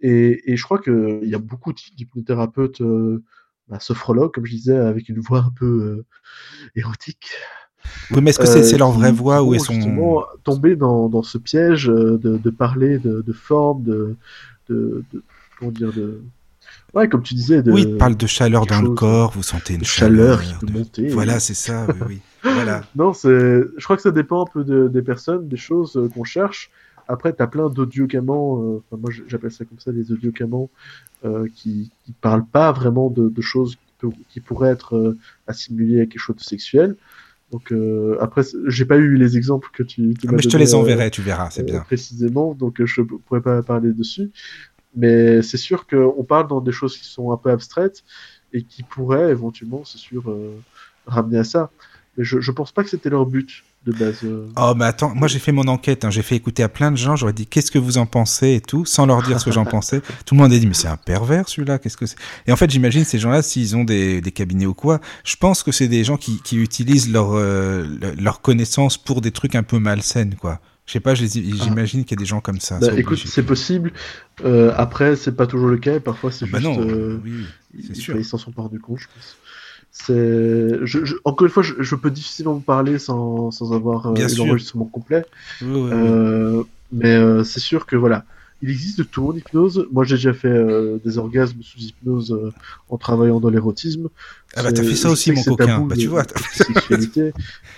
Et, 0.00 0.52
et 0.52 0.56
je 0.56 0.64
crois 0.64 0.78
qu'il 0.78 1.20
y 1.24 1.34
a 1.34 1.38
beaucoup 1.38 1.72
d'hypnothérapeutes 1.72 2.80
euh, 2.80 3.22
bah, 3.68 3.80
sophrologues, 3.80 4.32
comme 4.32 4.46
je 4.46 4.52
disais, 4.52 4.76
avec 4.76 5.08
une 5.08 5.20
voix 5.20 5.40
un 5.40 5.52
peu 5.54 5.66
euh, 5.66 6.06
érotique. 6.74 7.30
Oui, 8.10 8.20
mais 8.22 8.30
est-ce 8.30 8.38
que 8.38 8.46
c'est 8.46 8.78
leur 8.78 8.90
vraie 8.90 9.12
voix 9.12 9.42
ou 9.42 9.54
est 9.54 9.58
son 9.58 9.74
justement 9.74 10.24
tomber 10.44 10.76
dans, 10.76 11.08
dans 11.08 11.22
ce 11.22 11.38
piège 11.38 11.86
de, 11.86 12.18
de 12.18 12.50
parler 12.50 12.98
de, 12.98 13.22
de 13.22 13.32
forme, 13.32 13.82
de, 13.82 14.16
de, 14.68 15.02
de, 15.12 15.22
comment 15.58 15.70
dire, 15.70 15.92
de 15.92 16.22
ouais, 16.94 17.08
comme 17.08 17.22
tu 17.22 17.34
disais, 17.34 17.62
de 17.62 17.72
oui, 17.72 17.86
il 17.88 17.96
parle 17.96 18.16
de 18.16 18.26
chaleur 18.26 18.66
dans 18.66 18.82
le 18.82 18.90
corps, 18.90 19.32
vous 19.32 19.42
sentez 19.42 19.74
une 19.74 19.84
chaleur, 19.84 20.42
chaleur 20.42 20.58
peut 20.60 20.66
de... 20.66 20.72
monter. 20.72 21.08
Voilà, 21.08 21.40
c'est 21.40 21.54
ça, 21.54 21.86
oui, 21.88 21.94
oui. 22.06 22.20
voilà. 22.42 22.82
Non, 22.96 23.12
c'est, 23.12 23.28
je 23.28 23.84
crois 23.84 23.96
que 23.96 24.02
ça 24.02 24.10
dépend 24.10 24.42
un 24.42 24.50
peu 24.50 24.64
de, 24.64 24.88
des 24.88 25.02
personnes, 25.02 25.48
des 25.48 25.56
choses 25.56 25.96
euh, 25.96 26.08
qu'on 26.08 26.24
cherche. 26.24 26.70
Après, 27.08 27.34
tu 27.34 27.42
as 27.42 27.46
plein 27.46 27.68
d'audiocamants, 27.68 28.62
euh, 28.62 28.82
enfin, 28.90 29.00
moi 29.00 29.10
j'appelle 29.26 29.50
ça 29.50 29.64
comme 29.64 29.80
ça, 29.80 29.92
des 29.92 30.12
audiocamants, 30.12 30.70
euh, 31.24 31.48
qui, 31.54 31.90
qui 32.04 32.12
parlent 32.12 32.46
pas 32.46 32.72
vraiment 32.72 33.10
de, 33.10 33.28
de 33.28 33.40
choses 33.42 33.76
qui, 33.76 33.92
peut, 33.98 34.10
qui, 34.28 34.40
pourraient 34.40 34.70
être 34.70 34.96
euh, 34.96 35.18
assimilées 35.46 36.02
à 36.02 36.06
quelque 36.06 36.20
chose 36.20 36.36
de 36.36 36.42
sexuel. 36.42 36.96
Donc 37.50 37.72
euh, 37.72 38.16
après, 38.20 38.42
j'ai 38.66 38.84
pas 38.84 38.96
eu 38.96 39.16
les 39.16 39.36
exemples 39.36 39.70
que 39.72 39.82
tu. 39.82 40.14
tu 40.14 40.28
ah, 40.28 40.32
mais 40.32 40.42
je 40.42 40.48
te 40.48 40.56
les 40.56 40.74
enverrai, 40.74 41.10
tu 41.10 41.20
verras, 41.20 41.50
c'est 41.50 41.64
bien. 41.64 41.80
Précisément, 41.80 42.54
donc 42.54 42.82
je 42.84 43.02
pourrais 43.02 43.40
pas 43.40 43.62
parler 43.62 43.92
dessus. 43.92 44.30
Mais 44.94 45.42
c'est 45.42 45.56
sûr 45.56 45.86
qu'on 45.86 46.24
parle 46.24 46.48
dans 46.48 46.60
des 46.60 46.72
choses 46.72 46.96
qui 46.96 47.06
sont 47.06 47.32
un 47.32 47.36
peu 47.36 47.50
abstraites 47.50 48.04
et 48.52 48.62
qui 48.62 48.82
pourraient 48.82 49.30
éventuellement, 49.30 49.82
c'est 49.84 49.98
sûr, 49.98 50.30
euh, 50.30 50.56
ramener 51.06 51.38
à 51.38 51.44
ça. 51.44 51.70
Mais 52.16 52.24
je, 52.24 52.40
je 52.40 52.50
pense 52.50 52.72
pas 52.72 52.82
que 52.82 52.90
c'était 52.90 53.10
leur 53.10 53.26
but 53.26 53.64
de 53.86 53.92
base. 53.92 54.18
Euh... 54.24 54.46
Oh, 54.56 54.74
mais 54.76 54.84
attends, 54.84 55.14
moi 55.14 55.26
j'ai 55.28 55.38
fait 55.38 55.52
mon 55.52 55.66
enquête, 55.68 56.04
hein. 56.04 56.10
j'ai 56.10 56.22
fait 56.22 56.36
écouter 56.36 56.62
à 56.62 56.68
plein 56.68 56.90
de 56.90 56.96
gens, 56.96 57.16
j'aurais 57.16 57.32
dit 57.32 57.46
qu'est-ce 57.46 57.70
que 57.70 57.78
vous 57.78 57.98
en 57.98 58.06
pensez 58.06 58.54
et 58.54 58.60
tout, 58.60 58.84
sans 58.84 59.06
leur 59.06 59.22
dire 59.22 59.40
ce 59.40 59.44
que 59.46 59.52
j'en 59.52 59.64
pensais. 59.66 60.02
Tout 60.26 60.34
le 60.34 60.40
monde 60.40 60.52
a 60.52 60.58
dit 60.58 60.66
mais 60.66 60.74
c'est 60.74 60.88
un 60.88 60.96
pervers 60.96 61.48
celui-là, 61.48 61.78
qu'est-ce 61.78 61.96
que 61.96 62.06
c'est? 62.06 62.16
Et 62.46 62.52
en 62.52 62.56
fait, 62.56 62.70
j'imagine 62.70 63.04
ces 63.04 63.18
gens-là, 63.18 63.42
s'ils 63.42 63.76
ont 63.76 63.84
des, 63.84 64.20
des, 64.20 64.32
cabinets 64.32 64.66
ou 64.66 64.74
quoi, 64.74 65.00
je 65.24 65.36
pense 65.36 65.62
que 65.62 65.72
c'est 65.72 65.88
des 65.88 66.04
gens 66.04 66.16
qui, 66.16 66.42
qui 66.42 66.56
utilisent 66.56 67.10
leur, 67.10 67.32
euh, 67.32 67.86
leur 68.18 68.42
connaissance 68.42 68.98
pour 68.98 69.20
des 69.20 69.30
trucs 69.30 69.54
un 69.54 69.62
peu 69.62 69.78
malsaines, 69.78 70.34
quoi. 70.34 70.60
Je 70.90 70.94
sais 70.94 71.00
pas, 71.00 71.14
j'imagine 71.14 72.00
ah. 72.00 72.04
qu'il 72.04 72.10
y 72.10 72.14
a 72.14 72.16
des 72.16 72.24
gens 72.24 72.40
comme 72.40 72.58
ça. 72.58 72.80
Bah, 72.80 72.88
écoute, 72.96 73.22
c'est 73.24 73.44
possible. 73.44 73.92
Euh, 74.44 74.72
après, 74.76 75.14
c'est 75.14 75.36
pas 75.36 75.46
toujours 75.46 75.68
le 75.68 75.78
cas. 75.78 76.00
Parfois, 76.00 76.32
c'est 76.32 76.46
ah 76.52 76.58
juste. 76.58 76.62
Bah 76.64 76.68
non, 76.68 76.80
euh, 76.80 77.20
oui, 77.22 77.46
c'est 77.80 77.90
ils, 77.90 77.96
sûr. 77.96 78.16
Ils 78.16 78.24
s'en 78.24 78.38
sont 78.38 78.50
pas 78.50 78.62
rendus 78.62 78.80
compte, 78.80 78.98
je 78.98 79.06
pense. 79.06 79.36
C'est, 79.92 80.78
je, 80.84 81.04
je, 81.04 81.16
encore 81.24 81.46
une 81.46 81.52
fois, 81.52 81.62
je, 81.62 81.74
je, 81.78 81.94
peux 81.96 82.10
difficilement 82.10 82.54
vous 82.54 82.60
parler 82.60 82.98
sans, 82.98 83.50
sans 83.50 83.72
avoir 83.72 84.06
euh, 84.06 84.14
l'enregistrement 84.38 84.84
complet. 84.84 85.24
Oui, 85.62 85.68
oui, 85.68 85.90
euh, 85.92 86.62
mais 86.92 87.14
euh, 87.14 87.42
c'est 87.42 87.60
sûr 87.60 87.86
que 87.86 87.96
voilà, 87.96 88.24
il 88.62 88.70
existe 88.70 88.98
de 88.98 89.02
tout 89.04 89.26
en 89.26 89.34
hypnose. 89.34 89.88
Moi, 89.90 90.04
j'ai 90.04 90.16
déjà 90.16 90.32
fait 90.32 90.48
euh, 90.48 90.98
des 91.04 91.18
orgasmes 91.18 91.60
sous 91.62 91.78
hypnose 91.78 92.32
euh, 92.32 92.52
en 92.88 92.98
travaillant 92.98 93.40
dans 93.40 93.50
l'érotisme. 93.50 94.08
Ah 94.54 94.62
bah 94.62 94.72
t'as 94.72 94.82
fait 94.82 94.94
ça 94.94 95.10
aussi, 95.10 95.32
mon 95.32 95.42
coquin. 95.42 95.80
Bah 95.80 95.96
tu 95.96 96.06
vois. 96.06 96.24
sexualité. 96.52 97.28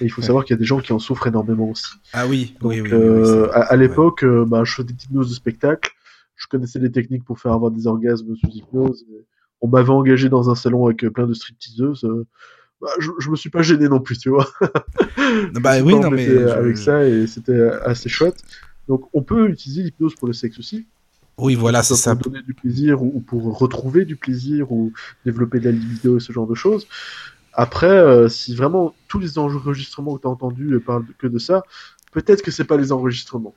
et 0.01 0.05
il 0.05 0.11
faut 0.11 0.23
savoir 0.23 0.45
qu'il 0.45 0.55
y 0.55 0.59
a 0.59 0.59
des 0.59 0.65
gens 0.65 0.81
qui 0.81 0.93
en 0.93 0.99
souffrent 0.99 1.27
énormément 1.27 1.71
aussi. 1.71 1.95
Ah 2.13 2.27
oui, 2.27 2.55
Donc, 2.61 2.73
oui, 2.73 2.81
oui. 2.83 2.91
euh, 2.93 3.45
oui, 3.45 3.51
à, 3.55 3.61
à 3.61 3.77
l'époque, 3.77 4.25
bah, 4.47 4.65
je 4.65 4.73
faisais 4.75 4.89
des 4.89 5.05
hypnoses 5.05 5.31
de 5.31 5.35
spectacle. 5.35 5.93
Je 6.37 6.47
connaissais 6.47 6.79
les 6.79 6.91
techniques 6.91 7.25
pour 7.25 7.39
faire 7.39 7.53
avoir 7.53 7.71
des 7.71 7.87
orgasmes 7.87 8.35
sous 8.37 8.51
hypnose. 8.51 9.05
On 9.63 9.69
m'avait 9.69 9.91
engagé 9.91 10.29
dans 10.29 10.51
un 10.51 10.55
salon 10.55 10.87
avec 10.87 11.07
plein 11.09 11.27
de 11.27 11.35
stripteaseuses. 11.35 12.07
Bah, 12.81 12.89
je, 12.99 13.11
je 13.19 13.31
me 13.31 13.37
suis 13.37 13.51
pas 13.51 13.63
gêné 13.63 13.89
non 13.89 14.01
plus, 14.01 14.19
tu 14.19 14.29
vois. 14.29 14.49
bah 15.55 15.81
oui, 15.83 15.95
non 15.95 16.11
mais 16.11 16.29
avec 16.51 16.77
ça 16.77 17.05
et 17.05 17.27
c'était 17.27 17.71
assez 17.85 18.09
chouette. 18.09 18.43
Donc 18.89 19.09
on 19.15 19.23
peut 19.23 19.49
utiliser 19.49 19.83
l'hypnose 19.83 20.15
pour 20.17 20.27
le 20.27 20.35
sexe 20.35 20.59
aussi. 20.59 20.87
Oui, 21.39 21.55
voilà, 21.55 21.83
c'est 21.83 21.95
ça. 21.95 22.15
Pour 22.15 22.31
donner 22.31 22.43
du 22.43 22.55
plaisir 22.55 23.03
ou, 23.03 23.13
ou, 23.15 23.21
pour 23.21 23.59
retrouver 23.59 24.05
du 24.05 24.17
plaisir 24.17 24.71
ou 24.71 24.93
développer 25.25 25.61
de 25.61 25.67
la 25.67 25.73
libido 25.73 26.19
et 26.19 26.21
ce 26.21 26.33
genre 26.33 26.47
de 26.47 26.55
choses. 26.55 26.87
Après, 27.55 27.87
euh, 27.87 28.29
si 28.29 28.55
vraiment 28.55 28.95
tous 29.09 29.19
les 29.19 29.39
enregistrements 29.39 30.17
que 30.17 30.23
tu 30.23 30.27
as 30.27 30.31
entendus 30.31 30.81
parlent 30.81 31.07
que 31.19 31.27
de 31.27 31.39
ça, 31.39 31.65
peut-être 32.13 32.43
que 32.43 32.51
c'est 32.51 32.65
pas 32.65 32.77
les 32.77 32.93
enregistrements. 32.93 33.55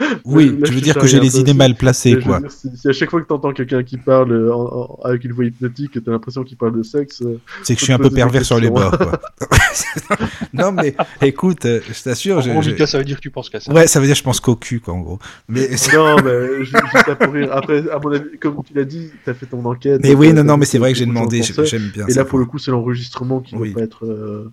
Oui, 0.24 0.56
Là, 0.58 0.66
tu 0.66 0.72
veux 0.72 0.80
dire 0.80 0.96
que 0.96 1.06
j'ai 1.06 1.20
les 1.20 1.38
idées 1.38 1.54
mal 1.54 1.74
placées, 1.76 2.18
quoi. 2.18 2.40
Dire, 2.40 2.50
si, 2.50 2.68
si, 2.76 2.88
à 2.88 2.92
chaque 2.92 3.10
fois 3.10 3.20
que 3.20 3.26
tu 3.26 3.32
entends 3.32 3.52
quelqu'un 3.52 3.82
qui 3.82 3.96
parle 3.96 4.32
euh, 4.32 4.52
en, 4.54 4.62
en, 4.62 4.98
avec 5.04 5.24
une 5.24 5.32
voix 5.32 5.44
hypnotique 5.44 5.96
et 5.96 6.02
tu 6.02 6.08
as 6.08 6.12
l'impression 6.12 6.42
qu'il 6.42 6.56
parle 6.56 6.76
de 6.76 6.82
sexe. 6.82 7.22
euh, 7.22 7.38
C'est 7.62 7.74
que 7.74 7.80
je 7.80 7.84
suis 7.84 7.92
un 7.92 7.98
peu 7.98 8.10
pervers 8.10 8.44
sur 8.44 8.58
les 8.58 8.70
bords, 8.70 8.96
quoi. 8.98 9.20
non, 10.52 10.72
mais 10.72 10.94
écoute, 11.22 11.64
euh, 11.64 11.80
je 11.86 12.02
t'assure. 12.02 12.38
En 12.38 12.62
je, 12.62 12.70
cas, 12.72 12.86
ça 12.86 12.98
veut 12.98 13.04
dire 13.04 13.16
que 13.16 13.22
tu 13.22 13.30
penses 13.30 13.50
qu'à 13.50 13.60
ça. 13.60 13.72
Ouais, 13.72 13.86
ça 13.86 14.00
veut 14.00 14.06
dire 14.06 14.14
que 14.14 14.18
je 14.18 14.24
pense 14.24 14.40
qu'au 14.40 14.56
cul, 14.56 14.80
quoi, 14.80 14.94
en 14.94 15.00
gros. 15.00 15.18
Mais... 15.48 15.68
non, 15.92 16.16
mais 16.22 16.64
juste 16.64 16.76
pour 17.20 17.32
rire. 17.32 17.50
Après, 17.52 17.88
à 17.90 17.98
mon 17.98 18.12
avis, 18.12 18.38
comme 18.40 18.62
tu 18.64 18.74
l'as 18.74 18.84
dit, 18.84 19.10
tu 19.22 19.30
as 19.30 19.34
fait 19.34 19.46
ton 19.46 19.64
enquête. 19.64 20.00
Mais 20.02 20.14
oui, 20.14 20.32
non, 20.32 20.44
non, 20.44 20.56
mais 20.56 20.66
c'est 20.66 20.78
vrai 20.78 20.92
que 20.92 20.98
j'ai 20.98 21.06
demandé, 21.06 21.42
j'aime 21.42 21.90
bien 21.94 22.06
Et 22.08 22.14
là, 22.14 22.24
pour 22.24 22.38
le 22.38 22.46
coup, 22.46 22.58
c'est 22.58 22.70
l'enregistrement 22.70 23.40
qui 23.40 23.54
doit 23.54 23.66
pas 23.74 23.82
être. 23.82 24.52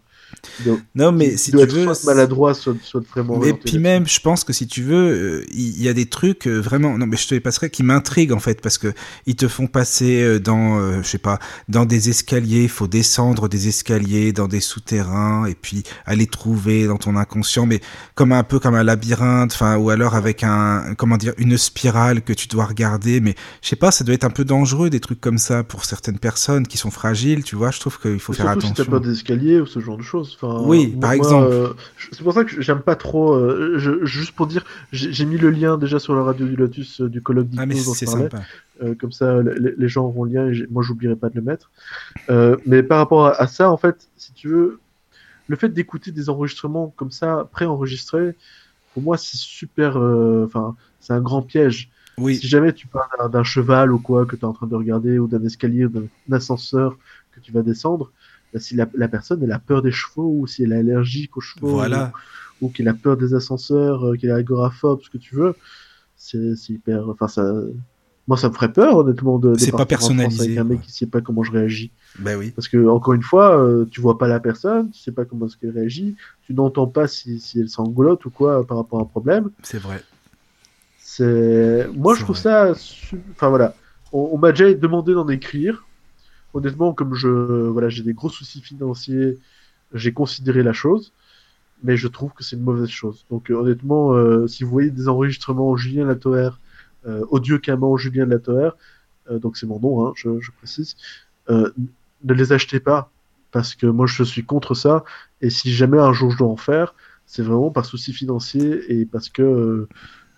Donc, 0.65 0.79
non, 0.95 1.11
mais 1.11 1.37
si 1.37 1.51
tu 1.51 1.57
veux, 1.57 1.93
soit 1.93 2.13
maladroit, 2.13 2.53
soit, 2.53 2.75
soit 2.83 3.01
vraiment. 3.01 3.39
Mais 3.39 3.53
puis 3.53 3.79
même, 3.79 4.07
je 4.07 4.19
pense 4.19 4.43
que 4.43 4.53
si 4.53 4.67
tu 4.67 4.83
veux, 4.83 5.45
il 5.51 5.59
euh, 5.59 5.79
y, 5.79 5.83
y, 5.83 5.89
a 5.89 5.93
des 5.93 6.05
trucs 6.05 6.47
euh, 6.47 6.59
vraiment. 6.59 6.97
Non, 6.97 7.07
mais 7.07 7.17
je 7.17 7.27
te 7.27 7.33
les 7.33 7.39
passerai 7.39 7.69
qui 7.69 7.83
m'intriguent 7.83 8.33
en 8.33 8.39
fait 8.39 8.61
parce 8.61 8.77
que 8.77 8.93
ils 9.25 9.35
te 9.35 9.47
font 9.47 9.67
passer 9.67 10.21
euh, 10.21 10.39
dans, 10.39 11.01
je 11.01 11.07
sais 11.07 11.17
pas, 11.17 11.39
dans 11.69 11.85
des 11.85 12.09
escaliers. 12.09 12.63
Il 12.63 12.69
faut 12.69 12.87
descendre 12.87 13.47
des 13.47 13.67
escaliers 13.67 14.33
dans 14.33 14.47
des 14.47 14.61
souterrains 14.61 15.45
et 15.45 15.55
puis 15.55 15.83
aller 16.05 16.27
trouver 16.27 16.87
dans 16.87 16.97
ton 16.97 17.15
inconscient, 17.15 17.65
mais 17.65 17.81
comme 18.15 18.31
un 18.31 18.43
peu 18.43 18.59
comme 18.59 18.75
un 18.75 18.83
labyrinthe, 18.83 19.53
enfin, 19.53 19.77
ou 19.77 19.89
alors 19.89 20.15
avec 20.15 20.43
un, 20.43 20.93
comment 20.97 21.17
dire, 21.17 21.33
une 21.37 21.57
spirale 21.57 22.21
que 22.21 22.33
tu 22.33 22.47
dois 22.47 22.65
regarder. 22.65 23.19
Mais 23.19 23.35
je 23.61 23.69
sais 23.69 23.75
pas, 23.75 23.91
ça 23.91 24.03
doit 24.03 24.15
être 24.15 24.25
un 24.25 24.29
peu 24.29 24.45
dangereux 24.45 24.89
des 24.89 24.99
trucs 24.99 25.21
comme 25.21 25.37
ça 25.37 25.63
pour 25.63 25.85
certaines 25.85 26.19
personnes 26.19 26.67
qui 26.67 26.77
sont 26.77 26.91
fragiles. 26.91 27.43
Tu 27.43 27.55
vois, 27.55 27.71
je 27.71 27.79
trouve 27.79 27.99
qu'il 27.99 28.19
faut 28.19 28.33
faire 28.33 28.49
attention. 28.49 28.69
Si 28.69 28.73
t'as 28.75 28.85
pas 28.85 28.99
d'escalier 28.99 29.59
ou 29.59 29.65
ce 29.65 29.79
genre 29.79 29.97
de 29.97 30.03
choses. 30.03 30.20
Enfin, 30.21 30.61
oui, 30.65 30.91
moi, 30.91 31.01
par 31.01 31.11
exemple. 31.13 31.47
Euh, 31.51 31.73
c'est 32.11 32.23
pour 32.23 32.33
ça 32.33 32.43
que 32.43 32.61
j'aime 32.61 32.81
pas 32.81 32.95
trop. 32.95 33.33
Euh, 33.33 33.77
je, 33.77 34.05
juste 34.05 34.33
pour 34.33 34.47
dire, 34.47 34.63
j'ai 34.91 35.25
mis 35.25 35.37
le 35.37 35.49
lien 35.49 35.77
déjà 35.77 35.99
sur 35.99 36.15
la 36.15 36.23
radio 36.23 36.45
du 36.45 36.55
Lotus 36.55 37.01
euh, 37.01 37.09
du 37.09 37.21
colloque 37.21 37.47
Ah, 37.57 37.65
mais 37.65 37.75
c'est 37.75 38.05
sympa. 38.05 38.41
comme 38.99 39.11
ça, 39.11 39.41
les, 39.41 39.73
les, 39.77 39.87
gens 39.87 40.05
auront 40.05 40.25
le 40.25 40.31
lien 40.31 40.51
et 40.51 40.67
moi, 40.69 40.83
j'oublierai 40.83 41.15
pas 41.15 41.29
de 41.29 41.35
le 41.35 41.41
mettre. 41.41 41.71
mais 42.65 42.83
par 42.83 42.97
rapport 42.97 43.27
à, 43.27 43.41
à, 43.41 43.47
ça, 43.47 43.71
en 43.71 43.77
fait, 43.77 44.09
si 44.17 44.33
tu 44.33 44.47
veux, 44.49 44.79
le 45.47 45.55
fait 45.55 45.69
d'écouter 45.69 46.11
des 46.11 46.29
enregistrements 46.29 46.93
comme 46.95 47.11
ça, 47.11 47.49
pré-enregistrés, 47.51 48.35
pour 48.93 49.03
moi, 49.03 49.17
c'est 49.17 49.37
super. 49.37 49.97
Enfin, 49.97 50.75
c'est 50.99 51.13
un 51.13 51.21
grand 51.21 51.41
piège. 51.41 51.89
Oui. 52.17 52.37
Si 52.37 52.47
jamais 52.47 52.73
tu 52.73 52.87
parles 52.87 53.31
d'un 53.31 53.43
cheval 53.43 53.91
ou 53.91 53.99
quoi 53.99 54.25
que 54.25 54.35
tu 54.35 54.41
es 54.41 54.45
en 54.45 54.53
train 54.53 54.67
de 54.67 54.75
regarder, 54.75 55.17
ou 55.17 55.27
d'un 55.27 55.43
escalier, 55.43 55.87
d'un 55.87 56.07
ascenseur 56.31 56.97
que 57.31 57.39
tu 57.39 57.51
vas 57.51 57.61
descendre, 57.61 58.11
si 58.57 58.75
la, 58.75 58.87
la, 58.93 59.07
personne 59.07 59.43
elle 59.43 59.51
a 59.51 59.59
peur 59.59 59.81
des 59.81 59.91
chevaux 59.91 60.29
ou 60.39 60.47
si 60.47 60.63
elle 60.63 60.73
est 60.73 60.79
allergique 60.79 61.37
aux 61.37 61.41
chevaux 61.41 61.69
voilà. 61.69 62.11
ou, 62.61 62.67
ou 62.67 62.69
qu'elle 62.69 62.87
a 62.87 62.93
peur 62.93 63.17
des 63.17 63.33
ascenseurs, 63.33 64.05
euh, 64.07 64.15
qu'elle 64.15 64.29
est 64.29 64.33
agoraphobe, 64.33 65.01
ce 65.03 65.09
que 65.09 65.17
tu 65.17 65.35
veux, 65.35 65.55
c'est 66.21 66.69
hyper. 66.69 67.09
Enfin, 67.09 67.27
ça. 67.27 67.53
Moi, 68.27 68.37
ça 68.37 68.49
me 68.49 68.53
ferait 68.53 68.71
peur, 68.71 68.97
honnêtement, 68.97 69.39
de. 69.39 69.55
C'est 69.57 69.71
pas 69.71 69.85
personnalisé. 69.85 70.43
Avec 70.43 70.57
un 70.57 70.63
mec 70.63 70.81
qui 70.81 70.91
sait 70.91 71.07
pas 71.07 71.21
comment 71.21 71.43
je 71.43 71.51
réagis. 71.51 71.91
Ben 72.19 72.37
oui. 72.37 72.51
Parce 72.51 72.67
que, 72.67 72.87
encore 72.87 73.13
une 73.13 73.23
fois, 73.23 73.57
euh, 73.59 73.85
tu 73.89 73.99
vois 73.99 74.17
pas 74.17 74.27
la 74.27 74.39
personne, 74.39 74.91
tu 74.91 74.99
sais 74.99 75.11
pas 75.11 75.25
comment 75.25 75.47
est-ce 75.47 75.57
qu'elle 75.57 75.71
réagit, 75.71 76.15
tu 76.43 76.53
n'entends 76.53 76.87
pas 76.87 77.07
si, 77.07 77.39
si 77.39 77.59
elle 77.59 77.69
sanglote 77.69 78.23
ou 78.25 78.29
quoi 78.29 78.65
par 78.65 78.77
rapport 78.77 78.99
à 78.99 79.01
un 79.01 79.05
problème. 79.05 79.49
C'est 79.63 79.79
vrai. 79.79 80.03
C'est. 80.99 81.89
Moi, 81.95 82.15
je 82.15 82.23
trouve 82.23 82.37
ça. 82.37 82.73
Enfin, 83.31 83.49
voilà. 83.49 83.75
On, 84.13 84.29
on 84.33 84.37
m'a 84.37 84.51
déjà 84.51 84.71
demandé 84.73 85.13
d'en 85.13 85.27
écrire 85.27 85.85
honnêtement, 86.53 86.93
comme 86.93 87.13
je 87.13 87.27
voilà, 87.27 87.89
j'ai 87.89 88.03
des 88.03 88.13
gros 88.13 88.29
soucis 88.29 88.61
financiers, 88.61 89.39
j'ai 89.93 90.13
considéré 90.13 90.63
la 90.63 90.73
chose, 90.73 91.13
mais 91.83 91.97
je 91.97 92.07
trouve 92.07 92.31
que 92.33 92.43
c'est 92.43 92.55
une 92.55 92.63
mauvaise 92.63 92.89
chose. 92.89 93.25
Donc 93.29 93.49
euh, 93.49 93.55
honnêtement, 93.55 94.13
euh, 94.13 94.47
si 94.47 94.63
vous 94.63 94.69
voyez 94.69 94.89
des 94.89 95.07
enregistrements 95.07 95.75
Julien 95.75 96.05
Latoer, 96.05 96.51
euh, 97.05 97.25
audiocament 97.29 97.97
Julien 97.97 98.25
Latoer, 98.25 98.71
euh, 99.29 99.39
donc 99.39 99.57
c'est 99.57 99.65
mon 99.65 99.79
nom, 99.79 100.07
hein, 100.07 100.13
je, 100.15 100.39
je, 100.39 100.51
précise, 100.51 100.95
euh, 101.49 101.71
ne 102.23 102.33
les 102.33 102.53
achetez 102.53 102.79
pas 102.79 103.09
parce 103.51 103.75
que 103.75 103.87
moi 103.87 104.05
je 104.07 104.23
suis 104.23 104.43
contre 104.43 104.75
ça. 104.75 105.03
Et 105.41 105.49
si 105.49 105.71
jamais 105.71 105.99
un 105.99 106.13
jour 106.13 106.31
je 106.31 106.37
dois 106.37 106.47
en 106.47 106.57
faire, 106.57 106.95
c'est 107.25 107.41
vraiment 107.43 107.71
par 107.71 107.85
souci 107.85 108.13
financier 108.13 108.83
et 108.93 109.05
parce 109.05 109.29
que 109.29 109.87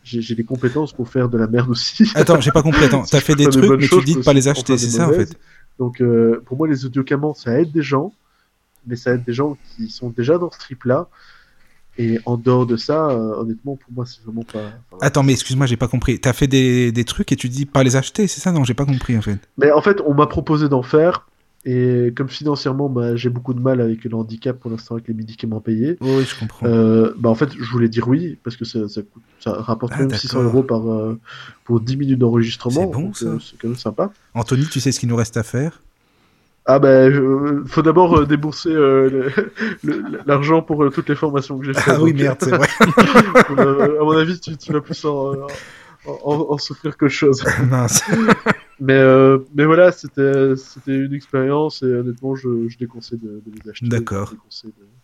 j'ai 0.04 0.36
des 0.36 0.44
compétences 0.44 0.94
pour 0.94 1.10
faire 1.10 1.30
de 1.30 1.38
la 1.38 1.48
merde 1.48 1.70
aussi. 1.70 2.10
Attends, 2.16 2.42
j'ai 2.42 2.52
pas 2.52 2.62
compris. 2.62 2.86
Attends, 2.86 3.04
t'as 3.04 3.22
fait 3.22 3.36
des 3.36 3.46
trucs, 3.46 3.80
mais 3.80 3.88
tu 3.88 4.04
dis 4.04 4.16
de 4.16 4.22
pas 4.22 4.34
les 4.34 4.48
acheter, 4.48 4.78
c'est 4.78 4.90
ça 4.90 5.08
en 5.08 5.14
fait. 5.14 5.38
Donc 5.80 6.02
euh, 6.02 6.42
pour 6.46 6.58
moi, 6.58 6.68
les 6.68 6.86
audiocamants, 6.86 7.34
ça 7.34 7.60
aide 7.60 7.72
des 7.72 7.82
gens, 7.82 8.14
mais 8.86 8.96
ça 8.96 9.14
aide 9.14 9.24
des 9.24 9.34
gens 9.34 9.58
qui 9.76 9.90
sont 9.90 10.10
déjà 10.10 10.38
dans 10.38 10.52
ce 10.52 10.60
trip-là. 10.60 11.08
Et 11.98 12.20
en 12.26 12.38
dehors 12.38 12.66
de 12.66 12.76
ça, 12.76 13.10
euh, 13.12 13.36
honnêtement, 13.36 13.76
pour 13.76 13.94
moi, 13.94 14.06
c'est 14.08 14.24
vraiment 14.24 14.44
pas. 14.44 14.72
enfin, 14.92 14.98
Attends, 15.06 15.22
mais 15.22 15.34
excuse-moi, 15.34 15.68
j'ai 15.68 15.78
pas 15.78 15.88
compris. 15.88 16.20
T'as 16.20 16.34
fait 16.34 16.48
des, 16.48 16.92
des 16.92 17.04
trucs 17.06 17.32
et 17.32 17.36
tu 17.36 17.50
dis 17.50 17.68
pas 17.68 17.84
les 17.84 17.96
acheter, 17.96 18.28
c'est 18.28 18.42
ça? 18.42 18.52
Non, 18.52 18.64
j'ai 18.64 18.74
pas 18.74 18.86
compris 18.86 19.16
en 19.16 19.22
fait. 19.22 19.38
Mais 19.58 19.72
en 19.72 19.82
fait, 19.82 20.02
on 20.06 20.14
m'a 20.16 20.26
proposé 20.26 20.70
d'en 20.70 20.82
faire. 20.82 21.28
Et 21.66 22.12
comme 22.16 22.28
financièrement, 22.28 22.90
bah, 22.90 23.16
j'ai 23.16 23.30
beaucoup 23.30 23.54
de 23.54 23.60
mal 23.62 23.80
avec 23.80 24.04
le 24.04 24.14
handicap 24.16 24.60
pour 24.60 24.70
l'instant, 24.70 24.96
avec 24.96 25.08
les 25.08 25.14
médicaments 25.14 25.62
payés. 25.62 25.96
Oh, 26.02 26.18
oui, 26.18 26.26
je 26.26 26.38
comprends. 26.38 26.68
Euh, 26.68 27.14
bah 27.18 27.30
en 27.30 27.36
fait, 27.36 27.52
je 27.58 27.72
voulais 27.72 27.88
dire 27.88 28.08
oui, 28.08 28.38
parce 28.44 28.58
que 28.58 28.66
ça, 28.66 28.88
ça, 28.90 29.02
coûte, 29.02 29.24
ça 29.40 29.54
rapporte 29.54 29.94
Ah, 29.96 30.00
même 30.00 30.10
600 30.10 30.38
d'accord. 30.40 30.52
euros 30.52 30.64
par, 30.64 30.92
euh, 30.92 31.20
pour 31.64 31.80
10 31.80 31.96
minutes 31.96 32.20
d'enregistrement. 32.20 32.82
C'est 32.82 32.86
bon, 32.88 33.04
donc, 33.04 33.18
ça. 33.18 33.26
euh, 33.28 33.40
C'est 33.40 33.58
quand 33.62 33.70
même 33.70 33.78
sympa. 33.78 34.12
Anthony, 34.34 34.66
tu 34.66 34.80
sais 34.82 34.92
ce 34.92 35.00
qu'il 35.00 35.10
nous 35.10 35.16
reste 35.16 35.38
à 35.38 35.44
faire? 35.44 35.82
Ah 36.66 36.80
ben, 36.80 37.12
je- 37.12 37.64
faut 37.68 37.82
d'abord 37.82 38.16
euh, 38.16 38.26
débourser 38.26 38.70
euh, 38.70 39.30
l'argent 40.26 40.62
pour 40.62 40.84
euh, 40.84 40.90
toutes 40.90 41.10
les 41.10 41.16
formations 41.16 41.58
que 41.60 41.66
j'ai 41.66 41.74
faites. 41.74 41.84
Ah 41.90 42.02
oui, 42.02 42.14
merde, 42.14 42.38
c'est 42.40 42.52
vrai. 42.52 42.68
euh, 43.52 44.00
à 44.02 44.04
mon 44.04 44.12
avis, 44.18 44.40
tu, 44.40 44.56
tu 44.58 44.72
vas 44.72 44.80
plus 44.80 45.04
en, 45.04 45.34
en, 45.34 45.48
en- 46.06 46.52
en 46.54 46.58
souffrir 46.58 46.98
qu'autre 46.98 47.12
chose. 47.14 47.44
Mince. 47.70 48.04
Mais, 48.80 48.94
euh, 48.94 49.40
mais 49.54 49.66
voilà, 49.66 49.92
c'était 49.92 50.54
une 50.88 51.14
expérience 51.14 51.84
et 51.84 51.86
honnêtement, 51.86 52.36
je, 52.36 52.68
je 52.68 52.78
déconseille 52.78 53.20
de, 53.20 53.42
de 53.46 53.52
les 53.52 53.70
acheter. 53.70 53.88
D'accord. 53.88 54.32
De- 54.32 54.38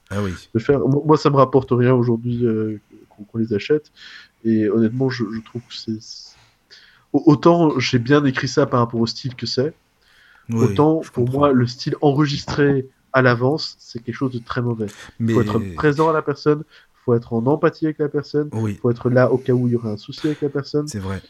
Ah 0.10 0.22
oui. 0.24 0.34
de 0.54 0.60
faire. 0.60 0.80
Moi, 0.88 1.18
ça 1.18 1.30
me 1.30 1.36
rapporte 1.36 1.70
rien 1.72 1.94
aujourd'hui 1.94 2.46
euh, 2.46 2.82
qu'on 3.10 3.38
les 3.38 3.54
achète. 3.54 3.92
Et 4.44 4.70
honnêtement, 4.70 5.10
je, 5.10 5.26
je 5.32 5.42
trouve 5.42 5.62
que 5.64 5.74
c'est. 5.76 6.02
c'est- 6.02 6.38
Au- 7.14 7.24
Autant 7.28 7.80
j'ai 7.80 8.00
bien 8.00 8.24
écrit 8.26 8.48
ça 8.48 8.66
par 8.68 8.82
rapport 8.82 9.00
au 9.00 9.08
style 9.08 9.36
que 9.36 9.46
c'est, 9.46 9.76
Oui, 10.50 10.58
autant 10.66 11.02
pour 11.02 11.26
comprends. 11.26 11.40
moi, 11.40 11.52
le 11.54 11.68
style 11.68 11.96
enregistré 12.02 12.90
à 13.14 13.22
l'avance, 13.22 13.76
c'est 13.80 14.04
quelque 14.04 14.16
chose 14.16 14.32
de 14.34 14.40
très 14.40 14.62
mauvais. 14.62 14.92
Il 15.20 15.32
faut 15.32 15.42
être 15.42 15.60
présent 15.76 16.10
à 16.10 16.14
la 16.14 16.22
personne, 16.22 16.64
faut 17.06 17.14
être 17.16 17.34
en 17.34 17.46
empathie 17.48 17.86
avec 17.86 17.98
la 18.00 18.10
personne, 18.10 18.50
oui, 18.54 18.78
faut 18.82 18.92
être 18.92 19.10
là 19.10 19.32
au 19.32 19.38
cas 19.40 19.54
où 19.54 19.68
il 19.68 19.72
y 19.72 19.76
aurait 19.76 19.90
un 19.92 19.98
souci 19.98 20.28
avec 20.28 20.42
la 20.42 20.50
personne. 20.50 20.88
c'est 20.88 21.00
vrai. 21.00 21.22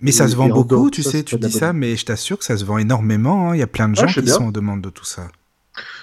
Mais 0.00 0.12
ça 0.12 0.28
se 0.28 0.36
vend 0.36 0.46
dehors 0.48 0.64
beaucoup, 0.64 0.90
tu 0.90 1.02
sais, 1.02 1.22
tu 1.24 1.36
dis 1.36 1.50
ça, 1.50 1.72
mais 1.72 1.96
je 1.96 2.04
t'assure 2.04 2.38
que 2.38 2.44
ça 2.44 2.56
se 2.56 2.64
vend 2.64 2.78
énormément. 2.78 3.50
hein. 3.50 3.54
Il 3.56 3.58
y 3.58 3.62
a 3.62 3.66
plein 3.66 3.88
de 3.88 3.94
Ah, 3.98 4.06
gens 4.06 4.12
qui 4.12 4.22
bien. 4.22 4.34
sont 4.34 4.44
en 4.44 4.52
demande 4.52 4.80
de 4.80 4.90
tout 4.90 5.04
ça. 5.04 5.28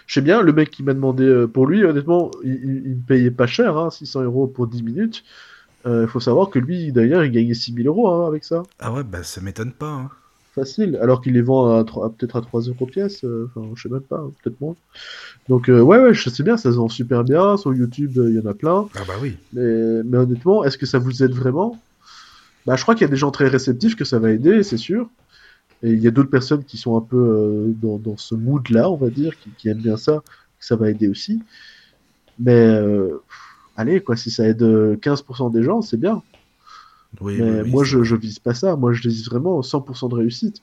Je 0.07 0.13
sais 0.13 0.21
bien, 0.21 0.41
le 0.41 0.53
mec 0.53 0.69
qui 0.71 0.83
m'a 0.83 0.93
demandé, 0.93 1.23
euh, 1.23 1.47
pour 1.47 1.65
lui, 1.67 1.83
honnêtement, 1.83 2.31
il, 2.43 2.53
il, 2.53 2.81
il 2.85 2.95
me 2.95 3.01
payait 3.07 3.31
pas 3.31 3.47
cher, 3.47 3.77
hein, 3.77 3.89
600 3.89 4.21
euros 4.23 4.47
pour 4.47 4.67
10 4.67 4.83
minutes. 4.83 5.23
Il 5.87 6.07
faut 6.07 6.19
savoir 6.19 6.49
que 6.49 6.57
lui, 6.57 6.91
d'ailleurs, 6.91 7.23
il 7.23 7.31
gagnait 7.31 7.53
6000 7.53 7.85
euros 7.87 8.09
hein, 8.09 8.27
avec 8.27 8.43
ça. 8.43 8.63
Ah 8.79 8.91
ouais, 8.91 9.03
bah 9.03 9.21
ça 9.21 9.39
m'étonne 9.41 9.71
pas. 9.71 9.89
hein. 9.91 10.09
Facile, 10.55 10.97
alors 11.01 11.21
qu'il 11.21 11.33
les 11.33 11.41
vend 11.43 11.77
à, 11.79 11.83
peut-être 11.83 12.37
à 12.37 12.41
3 12.41 12.61
euros 12.61 12.85
pièce, 12.87 13.23
euh, 13.25 13.51
enfin 13.55 13.67
je 13.75 13.81
sais 13.83 13.89
même 13.89 14.01
pas, 14.01 14.23
peut-être 14.41 14.59
moins. 14.61 14.73
Donc 15.49 15.69
euh, 15.69 15.81
ouais, 15.81 15.99
ouais, 15.99 16.13
je 16.13 16.29
sais 16.29 16.43
bien, 16.43 16.57
ça 16.57 16.71
se 16.71 16.77
vend 16.77 16.87
super 16.89 17.23
bien, 17.23 17.57
sur 17.57 17.73
YouTube 17.73 18.17
euh, 18.17 18.29
il 18.31 18.37
y 18.37 18.39
en 18.39 18.49
a 18.49 18.53
plein, 18.55 18.87
Ah 18.95 19.01
bah 19.07 19.15
oui. 19.21 19.35
mais, 19.53 20.01
mais 20.05 20.17
honnêtement, 20.17 20.63
est-ce 20.63 20.77
que 20.79 20.85
ça 20.87 20.97
vous 20.97 21.21
aide 21.23 21.33
vraiment? 21.33 21.77
Bah 22.65 22.75
je 22.75 22.81
crois 22.83 22.95
qu'il 22.95 23.03
y 23.03 23.05
a 23.05 23.11
des 23.11 23.17
gens 23.17 23.31
très 23.31 23.47
réceptifs 23.47 23.95
que 23.95 24.05
ça 24.05 24.19
va 24.19 24.31
aider, 24.31 24.63
c'est 24.63 24.77
sûr, 24.77 25.09
et 25.83 25.91
il 25.91 26.01
y 26.01 26.07
a 26.07 26.11
d'autres 26.11 26.29
personnes 26.29 26.63
qui 26.63 26.77
sont 26.77 26.97
un 26.97 27.01
peu 27.01 27.17
euh, 27.17 27.73
dans, 27.81 27.99
dans 27.99 28.17
ce 28.17 28.35
mood-là, 28.35 28.89
on 28.89 28.95
va 28.97 29.09
dire, 29.09 29.37
qui, 29.39 29.51
qui 29.51 29.69
aiment 29.69 29.81
bien 29.81 29.97
ça, 29.97 30.23
que 30.59 30.65
ça 30.65 30.75
va 30.75 30.89
aider 30.89 31.07
aussi. 31.07 31.41
Mais 32.39 32.53
euh, 32.53 33.21
allez, 33.77 34.01
quoi, 34.01 34.15
si 34.15 34.31
ça 34.31 34.47
aide 34.47 34.63
euh, 34.63 34.95
15% 34.97 35.51
des 35.51 35.63
gens, 35.63 35.81
c'est 35.81 35.97
bien. 35.97 36.23
Oui, 37.21 37.37
Mais 37.39 37.61
oui, 37.61 37.69
moi, 37.71 37.83
je, 37.83 38.03
je 38.03 38.15
vise 38.15 38.39
pas 38.39 38.53
ça. 38.53 38.75
Moi, 38.75 38.93
je 38.93 39.07
vise 39.07 39.25
vraiment 39.25 39.61
100% 39.61 40.09
de 40.09 40.15
réussite. 40.15 40.61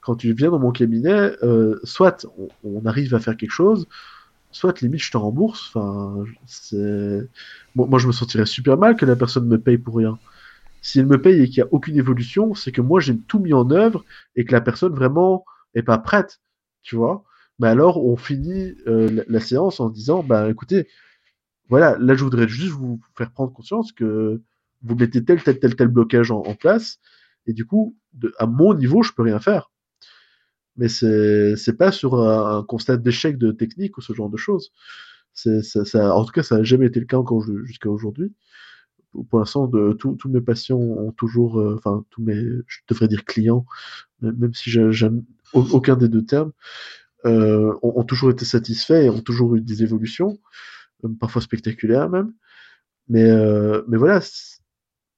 Quand 0.00 0.16
tu 0.16 0.32
viens 0.34 0.50
dans 0.50 0.58
mon 0.58 0.72
cabinet, 0.72 1.32
euh, 1.42 1.78
soit 1.84 2.26
on, 2.38 2.48
on 2.64 2.84
arrive 2.86 3.14
à 3.14 3.20
faire 3.20 3.36
quelque 3.36 3.52
chose, 3.52 3.86
soit 4.50 4.80
limite 4.82 5.02
je 5.02 5.10
te 5.10 5.16
rembourse. 5.16 5.70
Enfin, 5.74 6.24
moi, 7.74 7.98
je 7.98 8.06
me 8.06 8.12
sentirais 8.12 8.46
super 8.46 8.76
mal 8.78 8.96
que 8.96 9.06
la 9.06 9.16
personne 9.16 9.46
me 9.46 9.58
paye 9.58 9.78
pour 9.78 9.96
rien. 9.96 10.18
Si 10.84 11.00
elle 11.00 11.06
me 11.06 11.20
paye 11.20 11.40
et 11.40 11.46
qu'il 11.46 11.62
n'y 11.62 11.68
a 11.68 11.72
aucune 11.72 11.96
évolution, 11.96 12.52
c'est 12.54 12.70
que 12.70 12.82
moi, 12.82 13.00
j'ai 13.00 13.18
tout 13.18 13.38
mis 13.38 13.54
en 13.54 13.70
œuvre 13.70 14.04
et 14.36 14.44
que 14.44 14.52
la 14.52 14.60
personne 14.60 14.94
vraiment 14.94 15.46
est 15.74 15.82
pas 15.82 15.96
prête. 15.96 16.42
Tu 16.82 16.94
vois 16.94 17.24
Mais 17.58 17.68
alors, 17.68 18.04
on 18.04 18.16
finit 18.16 18.74
euh, 18.86 19.24
la, 19.26 19.40
séance 19.40 19.80
en 19.80 19.88
disant, 19.88 20.22
bah 20.22 20.50
écoutez, 20.50 20.86
voilà, 21.70 21.96
là, 21.98 22.14
je 22.14 22.22
voudrais 22.22 22.46
juste 22.48 22.72
vous 22.72 23.00
faire 23.16 23.32
prendre 23.32 23.50
conscience 23.50 23.92
que 23.92 24.42
vous 24.82 24.94
mettez 24.94 25.24
tel, 25.24 25.42
tel, 25.42 25.58
tel, 25.58 25.74
tel 25.74 25.88
blocage 25.88 26.30
en, 26.30 26.54
place, 26.54 27.00
et 27.46 27.54
du 27.54 27.64
coup, 27.64 27.96
à 28.38 28.44
mon 28.44 28.74
niveau, 28.74 29.02
je 29.02 29.12
peux 29.12 29.22
rien 29.22 29.40
faire. 29.40 29.70
Mais 30.76 30.88
c'est, 30.88 31.56
c'est 31.56 31.78
pas 31.78 31.92
sur 31.92 32.20
un, 32.20 32.62
constat 32.62 32.98
d'échec 32.98 33.38
de 33.38 33.52
technique 33.52 33.96
ou 33.96 34.02
ce 34.02 34.12
genre 34.12 34.28
de 34.28 34.36
choses. 34.36 34.70
En 35.46 36.24
tout 36.26 36.32
cas, 36.32 36.42
ça 36.42 36.58
n'a 36.58 36.62
jamais 36.62 36.86
été 36.86 37.00
le 37.00 37.06
cas 37.06 37.22
jusqu'à 37.64 37.88
aujourd'hui. 37.88 38.34
Pour 39.30 39.38
l'instant, 39.38 39.68
tous 39.98 40.28
mes 40.28 40.40
patients 40.40 40.78
ont 40.78 41.12
toujours, 41.12 41.60
euh, 41.60 41.76
enfin, 41.78 42.04
tous 42.10 42.22
mes, 42.22 42.34
je 42.66 42.80
devrais 42.88 43.08
dire 43.08 43.24
clients, 43.24 43.64
même 44.22 44.54
si 44.54 44.70
j'ai- 44.70 44.92
j'aime 44.92 45.24
au- 45.54 45.62
aucun 45.72 45.96
des 45.96 46.08
deux 46.08 46.24
termes, 46.24 46.52
euh, 47.26 47.74
ont, 47.82 48.04
toujours 48.04 48.30
été 48.30 48.44
satisfaits 48.44 49.04
et 49.04 49.10
ont 49.10 49.20
toujours 49.22 49.56
eu 49.56 49.60
des 49.62 49.82
évolutions, 49.82 50.38
parfois 51.20 51.42
spectaculaires 51.42 52.10
même. 52.10 52.32
Mais, 53.08 53.24
euh, 53.24 53.82
voilà, 53.88 54.20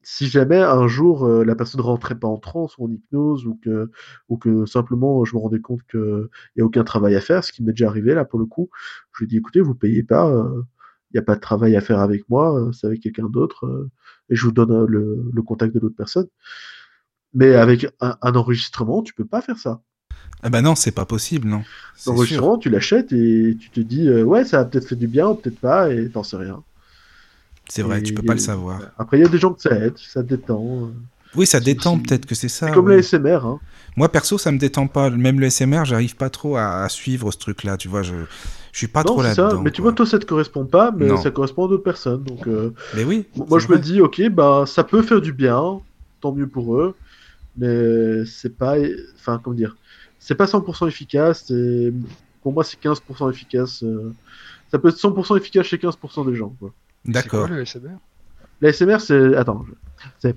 si 0.03 0.27
jamais 0.29 0.59
un 0.59 0.87
jour 0.87 1.27
la 1.29 1.57
personne 1.57 1.81
rentrait 1.81 2.19
pas 2.19 2.29
en 2.29 2.39
transe 2.39 2.79
ou 2.79 2.87
en 2.87 2.91
hypnose 2.91 3.47
ou 3.47 3.59
que, 3.63 3.91
ou 4.29 4.37
que 4.39 4.65
simplement 4.67 5.25
je 5.25 5.35
me 5.35 5.41
rendais 5.41 5.61
compte 5.61 5.81
qu'il 5.91 6.29
n'y 6.57 6.63
a 6.63 6.65
aucun 6.67 6.85
travail 6.85 7.17
à 7.17 7.21
faire, 7.21 7.43
ce 7.45 7.53
qui 7.53 7.63
m'est 7.65 7.73
déjà 7.73 7.89
arrivé 7.89 8.15
là 8.15 8.25
pour 8.25 8.39
le 8.39 8.47
coup, 8.47 8.71
je 9.15 9.25
lui 9.25 9.29
dis 9.29 9.37
écoutez, 9.39 9.61
vous 9.61 9.75
payez 9.75 10.05
pas, 10.05 10.31
il 11.11 11.17
n'y 11.17 11.21
a 11.21 11.23
pas 11.23 11.37
de 11.37 11.41
travail 11.41 11.77
à 11.77 11.81
faire 11.81 12.01
avec 12.01 12.29
moi, 12.29 12.59
euh, 12.61 12.73
c'est 12.73 12.87
avec 12.87 13.01
quelqu'un 13.01 13.29
d'autre, 13.29 13.67
euh, 13.67 13.91
et 14.29 14.37
je 14.37 14.45
vous 14.45 14.53
donne 14.53 14.73
euh, 14.73 14.87
le, 14.89 15.31
le 15.33 15.43
contact 15.43 15.75
de 15.75 15.81
l'autre 15.81 15.97
personne. 15.97 16.27
Mais 17.35 17.55
avec 17.55 17.87
un, 18.01 18.17
un 18.23 18.35
enregistrement, 18.35 19.03
tu 19.03 19.15
peux 19.15 19.27
pas 19.27 19.43
faire 19.43 19.59
ça. 19.59 19.81
Ah 20.43 20.51
bah 20.51 20.63
non, 20.63 20.75
c'est 20.75 20.93
pas 20.93 21.05
possible, 21.07 21.49
non. 21.49 21.63
L'enregistrement, 22.07 22.59
tu 22.59 22.71
l'achètes 22.71 23.13
et 23.13 23.57
tu 23.59 23.71
te 23.71 23.81
dis 23.81 24.09
euh, 24.09 24.23
ouais, 24.23 24.45
ça 24.45 24.61
a 24.61 24.65
peut-être 24.65 24.89
fait 24.89 24.97
du 24.97 25.07
bien 25.07 25.29
ou 25.29 25.35
peut-être 25.35 25.61
pas, 25.61 25.93
et 25.93 26.09
t'en 26.11 26.23
sais 26.23 26.37
rien. 26.37 26.63
C'est 27.69 27.83
vrai, 27.83 27.99
Et 27.99 28.03
tu 28.03 28.15
peux 28.15 28.23
pas 28.23 28.35
le 28.35 28.39
savoir. 28.39 28.81
Après, 28.97 29.19
il 29.19 29.23
y 29.23 29.27
a 29.27 29.29
des 29.29 29.39
gens 29.39 29.53
que 29.53 29.61
ça 29.61 29.75
aide, 29.77 29.99
ça 29.99 30.23
détend. 30.23 30.93
Oui, 31.35 31.47
ça 31.47 31.61
détend 31.61 31.99
peut-être 31.99 32.25
que 32.27 32.35
c'est 32.35 32.49
ça. 32.49 32.71
Comme 32.71 32.87
oui. 32.87 32.97
la 32.97 33.03
SMR, 33.03 33.45
hein. 33.45 33.61
Moi, 33.97 34.11
perso, 34.11 34.37
ça 34.39 34.53
me 34.53 34.59
détend 34.59 34.87
pas. 34.87 35.11
Même 35.11 35.41
le 35.41 35.49
SMR, 35.51 35.85
j'arrive 35.85 36.17
pas 36.17 36.29
trop 36.31 36.57
à, 36.57 36.83
à 36.83 36.89
suivre 36.89 37.33
ce 37.33 37.39
truc-là, 37.39 37.77
tu 37.79 37.89
vois. 37.89 38.03
Je, 38.03 38.15
je 38.73 38.79
suis 38.79 38.89
pas 38.89 39.01
non, 39.01 39.13
trop 39.13 39.23
là-dedans. 39.23 39.63
Mais 39.63 39.71
tu 39.71 39.81
vois, 39.83 39.93
toi, 39.93 40.05
ça 40.07 40.19
te 40.19 40.27
correspond 40.27 40.65
pas, 40.67 40.93
mais 40.97 41.07
Non. 41.07 41.17
ça 41.17 41.31
correspond 41.31 41.65
à 41.67 41.69
d'autres 41.69 41.83
personnes. 41.83 42.23
Donc, 42.23 42.47
euh, 42.47 42.73
Mais 42.95 43.05
oui. 43.05 43.27
moi, 43.49 43.59
je 43.59 43.69
me 43.69 43.79
dis, 43.79 44.01
ok, 44.03 44.29
bah, 44.31 44.65
ça 44.67 44.85
peut 44.85 45.01
faire 45.03 45.21
du 45.23 45.33
bien, 45.33 45.81
tant 46.21 46.33
mieux 46.33 46.47
pour 46.47 46.77
eux, 46.77 46.95
mais 47.57 48.25
c'est 48.27 48.57
pas, 48.57 48.77
enfin, 49.19 49.41
comment 49.43 49.57
dire, 49.57 49.77
c'est 50.19 50.35
pas 50.35 50.47
100% 50.47 50.89
efficace. 50.89 51.51
Et 51.51 51.93
pour 52.43 52.53
moi, 52.53 52.65
c'est 52.65 52.79
15% 52.81 53.31
efficace. 53.31 53.83
euh, 53.83 54.13
Ça 54.71 54.79
peut 54.79 54.89
être 54.89 54.99
100% 54.99 55.37
efficace 55.39 55.67
chez 55.67 55.79
15% 55.79 56.31
des 56.31 56.35
gens. 56.37 56.55
D'accord. 57.07 57.47
C'est 57.47 57.49
quoi 57.49 57.57
le 57.57 57.65
SMR 57.65 57.97
La 58.61 58.73
SMR, 58.73 58.99
c'est, 59.01 59.35
attends, 59.37 59.65
je- 59.67 60.05
c'est 60.19 60.37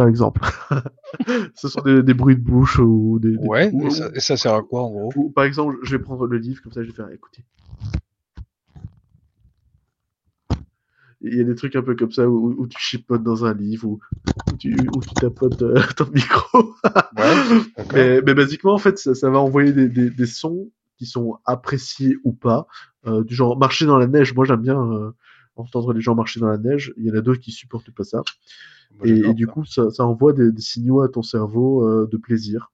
par 0.00 0.08
exemple. 0.08 0.40
Ce 1.54 1.68
sont 1.68 1.82
des, 1.82 2.02
des 2.02 2.14
bruits 2.14 2.36
de 2.36 2.40
bouche 2.40 2.78
ou 2.78 3.18
des. 3.20 3.32
des- 3.32 3.46
Ouais, 3.46 3.70
ou- 3.70 3.86
et 3.86 3.90
ça, 3.90 4.08
et 4.14 4.20
ça 4.20 4.36
sert 4.38 4.54
à 4.54 4.62
quoi 4.62 4.82
en 4.84 4.90
gros? 4.90 5.12
ou- 5.14 5.28
par 5.30 5.44
exemple, 5.44 5.76
je 5.82 5.94
vais 5.94 6.02
prendre 6.02 6.26
le 6.26 6.38
livre 6.38 6.62
comme 6.62 6.72
ça, 6.72 6.82
je 6.82 6.88
vais 6.88 6.94
faire 6.94 7.10
écouter. 7.10 7.44
Il 11.20 11.36
y 11.36 11.40
a 11.42 11.44
des 11.44 11.54
trucs 11.54 11.76
un 11.76 11.82
peu 11.82 11.94
comme 11.94 12.12
ça 12.12 12.26
où, 12.26 12.54
où 12.58 12.66
tu 12.66 12.78
chipotes 12.80 13.22
dans 13.22 13.44
un 13.44 13.52
livre 13.52 13.86
ou 13.88 14.00
tu, 14.58 14.88
où 14.94 15.02
tu 15.02 15.14
tapotes 15.18 15.60
euh, 15.60 15.78
ton 15.96 16.06
micro. 16.14 16.74
Ouais, 17.18 17.62
mais, 17.92 18.22
mais 18.22 18.32
basiquement, 18.34 18.72
en 18.72 18.78
fait, 18.78 18.96
ça, 18.96 19.14
ça 19.14 19.28
va 19.28 19.38
envoyer 19.38 19.72
des 19.72 20.26
sons 20.26 20.70
qui 20.96 21.04
sont 21.04 21.38
appréciés 21.44 22.16
ou 22.24 22.32
pas. 22.32 22.66
Euh, 23.06 23.22
du 23.22 23.34
genre 23.34 23.58
marcher 23.58 23.84
dans 23.84 23.98
la 23.98 24.06
neige. 24.06 24.34
Moi, 24.34 24.46
j'aime 24.46 24.62
bien 24.62 24.80
euh, 24.80 25.10
entendre 25.60 25.92
les 25.92 26.00
gens 26.00 26.14
marcher 26.14 26.40
dans 26.40 26.48
la 26.48 26.58
neige. 26.58 26.92
Il 26.96 27.06
y 27.06 27.10
en 27.10 27.14
a 27.14 27.20
d'autres 27.20 27.40
qui 27.40 27.52
supportent 27.52 27.90
pas 27.90 28.04
ça. 28.04 28.22
Et, 29.04 29.34
du 29.34 29.46
coup, 29.46 29.64
ça, 29.64 29.90
ça 29.90 30.04
envoie 30.04 30.32
des, 30.32 30.52
des 30.52 30.60
signaux 30.62 31.00
à 31.00 31.08
ton 31.08 31.22
cerveau 31.22 31.86
euh, 31.86 32.08
de 32.10 32.16
plaisir 32.16 32.72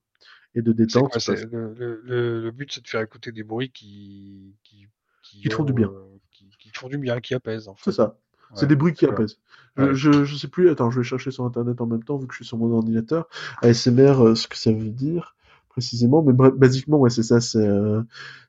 et 0.55 0.63
de 0.63 0.73
détente. 0.73 1.03
quoi, 1.05 1.11
parce- 1.13 1.25
c'est- 1.27 1.45
le, 1.53 1.75
le, 1.75 2.01
le, 2.05 2.43
le 2.43 2.51
but, 2.51 2.73
c'est 2.73 2.83
de 2.83 2.89
faire 2.89 3.03
écouter 3.03 3.33
des 3.33 3.43
bruits 3.45 3.71
qui, 3.71 4.55
qui, 4.65 4.87
Qui 5.23 5.49
te 5.49 5.55
font 5.55 5.63
ont, 5.63 5.67
du 5.67 5.73
bien. 5.73 5.89
euh, 5.89 6.19
qui, 6.33 6.49
qui 6.59 6.71
te 6.71 6.79
font 6.79 6.89
du 6.89 6.99
bien, 6.99 7.21
qui 7.21 7.35
apaisent 7.35 7.69
en 7.69 7.75
fait. 7.75 7.91
C'est 7.91 7.97
ça. 7.97 8.19
C'est 8.55 8.67
des 8.67 8.77
bruits 8.77 8.95
qui 8.95 9.05
apaisent. 9.07 9.39
Je, 9.77 9.83
Ouais. 9.83 9.95
je, 9.95 10.25
je 10.25 10.37
sais 10.37 10.49
plus, 10.49 10.71
attends, 10.71 10.91
je 10.91 11.01
vais 11.01 11.05
chercher 11.05 11.31
sur 11.31 11.45
internet 11.45 11.81
en 11.81 11.87
même 11.87 12.03
temps, 12.03 12.17
vu 12.17 12.27
que 12.27 12.33
je 12.33 12.39
suis 12.39 12.47
sur 12.47 12.57
mon 12.57 12.73
ordinateur. 12.73 13.29
ASMR, 13.61 14.25
euh, 14.25 14.35
ce 14.35 14.49
que 14.49 14.57
ça 14.57 14.73
veut 14.73 14.91
dire 14.91 15.37
précisément, 15.69 16.23
mais 16.23 16.33
basiquement, 16.33 16.97
ouais, 16.99 17.11
c'est 17.11 17.23
ça, 17.23 17.39
c'est, 17.43 17.59
euh, 17.59 18.01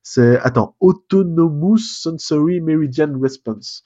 c'est, 0.04 0.40
attends, 0.40 0.78
Autonomous 0.80 1.80
Sensory 1.80 2.62
Meridian 2.62 3.20
Response. 3.20 3.84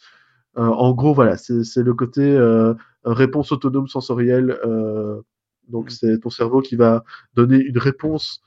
Euh, 0.58 0.62
en 0.64 0.94
gros, 0.94 1.14
voilà, 1.14 1.38
c'est 1.38 1.84
le 1.84 1.94
côté 1.94 2.22
euh, 2.22 2.74
réponse 3.06 3.52
autonome 3.52 3.88
sensorielle. 3.88 4.52
euh, 4.66 5.22
donc, 5.70 5.90
Mhm. 5.90 5.90
c'est 5.92 6.20
ton 6.20 6.30
cerveau 6.30 6.62
qui 6.62 6.76
va 6.76 7.04
donner 7.36 7.58
une 7.58 7.78
réponse 7.78 8.42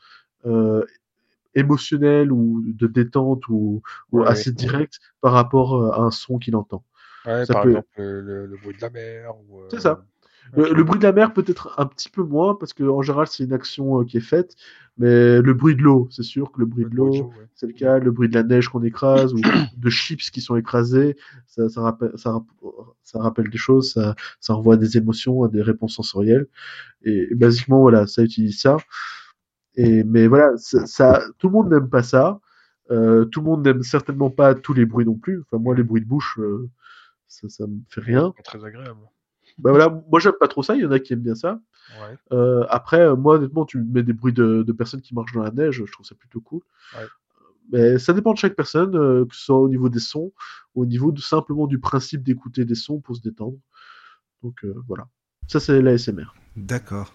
euh, 0.44 0.84
émotionnel 1.54 2.32
ou 2.32 2.62
de 2.66 2.86
détente 2.86 3.48
ou, 3.48 3.82
ou 4.12 4.20
Ouais, 4.20 4.28
assez 4.28 4.52
direct 4.52 4.98
par 5.20 5.32
rapport 5.32 5.94
à 5.94 6.02
un 6.02 6.10
son 6.10 6.38
qu'il 6.38 6.56
entend. 6.56 6.84
Ouais, 7.26 7.44
Ça 7.46 7.54
par 7.54 7.62
peut- 7.64 7.70
exemple, 7.70 8.02
le, 8.02 8.56
bruit 8.58 8.76
de 8.76 8.82
la 8.82 8.90
mer. 8.90 9.34
ou, 9.50 9.62
C'est 9.70 9.80
ça. 9.80 10.04
Ok. 10.52 10.56
Le, 10.56 10.74
le 10.74 10.84
bruit 10.84 10.98
de 10.98 11.04
la 11.04 11.12
mer 11.12 11.32
peut-être 11.32 11.74
un 11.78 11.86
petit 11.86 12.08
peu 12.08 12.22
moins 12.22 12.54
parce 12.54 12.72
que 12.72 12.84
en 12.84 13.02
général 13.02 13.26
c'est 13.26 13.44
une 13.44 13.52
action 13.52 14.00
euh, 14.00 14.04
qui 14.04 14.16
est 14.18 14.20
faite, 14.20 14.56
mais 14.96 15.40
le 15.40 15.54
bruit 15.54 15.74
de 15.74 15.82
l'eau, 15.82 16.08
c'est 16.10 16.22
sûr 16.22 16.52
que 16.52 16.60
le 16.60 16.66
bruit 16.66 16.84
Le 16.84 16.90
de 16.90 16.96
l'eau, 16.96 17.24
ouais. 17.28 17.48
c'est 17.54 17.66
le 17.66 17.72
cas, 17.72 17.98
le 17.98 18.10
bruit 18.12 18.28
de 18.28 18.34
la 18.34 18.42
neige 18.44 18.68
qu'on 18.68 18.82
écrase 18.82 19.34
ou 19.34 19.38
de 19.76 19.90
chips 19.90 20.30
qui 20.30 20.40
sont 20.40 20.56
écrasés, 20.56 21.16
ça, 21.46 21.68
ça, 21.68 21.80
rappelle, 21.82 22.12
ça, 22.16 22.30
rapp- 22.32 22.46
ça 23.02 23.18
rappelle 23.18 23.50
des 23.50 23.58
choses, 23.58 23.92
ça, 23.92 24.14
ça 24.40 24.54
envoie 24.54 24.76
des 24.76 24.96
émotions, 24.96 25.46
des 25.48 25.62
réponses 25.62 25.94
sensorielles. 25.96 26.46
Et, 27.02 27.26
et 27.30 27.34
basiquement, 27.34 27.80
voilà, 27.80 28.06
ça 28.06 28.22
utilise 28.22 28.60
ça. 28.60 28.76
Et, 29.76 30.04
mais 30.04 30.26
voilà, 30.28 30.52
ça, 30.56 31.22
tout 31.38 31.48
le 31.48 31.52
monde 31.52 31.70
n'aime 31.70 31.88
pas 31.90 32.02
ça. 32.02 32.40
Euh, 32.90 33.24
tout 33.24 33.40
le 33.40 33.46
monde 33.46 33.64
n'aime 33.64 33.82
certainement 33.82 34.30
pas 34.30 34.54
tous 34.54 34.74
les 34.74 34.84
bruits 34.86 35.06
non 35.06 35.16
plus. 35.16 35.40
Enfin, 35.40 35.60
moi, 35.60 35.74
les 35.74 35.82
bruits 35.82 36.02
de 36.02 36.06
bouche, 36.06 36.38
euh, 36.38 36.68
ça, 37.26 37.48
ça 37.48 37.66
me 37.66 37.78
fait 37.88 38.00
rien. 38.02 38.32
Très 38.44 38.64
agréable. 38.64 39.00
Bah 39.58 39.70
voilà, 39.70 39.88
moi, 40.10 40.18
j'aime 40.20 40.34
pas 40.38 40.48
trop 40.48 40.62
ça. 40.62 40.74
Il 40.74 40.82
y 40.82 40.86
en 40.86 40.90
a 40.90 40.98
qui 40.98 41.12
aiment 41.12 41.20
bien 41.20 41.34
ça. 41.34 41.60
Ouais. 42.00 42.16
Euh, 42.32 42.64
après, 42.68 43.00
euh, 43.00 43.16
moi, 43.16 43.36
honnêtement, 43.36 43.64
tu 43.64 43.78
mets 43.78 44.02
des 44.02 44.12
bruits 44.12 44.32
de, 44.32 44.62
de 44.62 44.72
personnes 44.72 45.00
qui 45.00 45.14
marchent 45.14 45.32
dans 45.32 45.42
la 45.42 45.50
neige, 45.50 45.84
je 45.86 45.92
trouve 45.92 46.06
ça 46.06 46.14
plutôt 46.14 46.40
cool. 46.40 46.62
Ouais. 46.96 47.06
Mais 47.72 47.98
ça 47.98 48.12
dépend 48.12 48.32
de 48.32 48.38
chaque 48.38 48.54
personne, 48.54 48.94
euh, 48.96 49.24
que 49.24 49.34
ce 49.34 49.44
soit 49.44 49.58
au 49.58 49.68
niveau 49.68 49.88
des 49.88 50.00
sons, 50.00 50.32
au 50.74 50.86
niveau 50.86 51.12
de, 51.12 51.20
simplement 51.20 51.66
du 51.66 51.78
principe 51.78 52.22
d'écouter 52.22 52.64
des 52.64 52.74
sons 52.74 53.00
pour 53.00 53.16
se 53.16 53.22
détendre. 53.22 53.56
Donc 54.42 54.64
euh, 54.64 54.74
voilà. 54.86 55.08
Ça, 55.48 55.60
c'est 55.60 55.80
l'ASMR. 55.80 56.26
D'accord. 56.56 57.14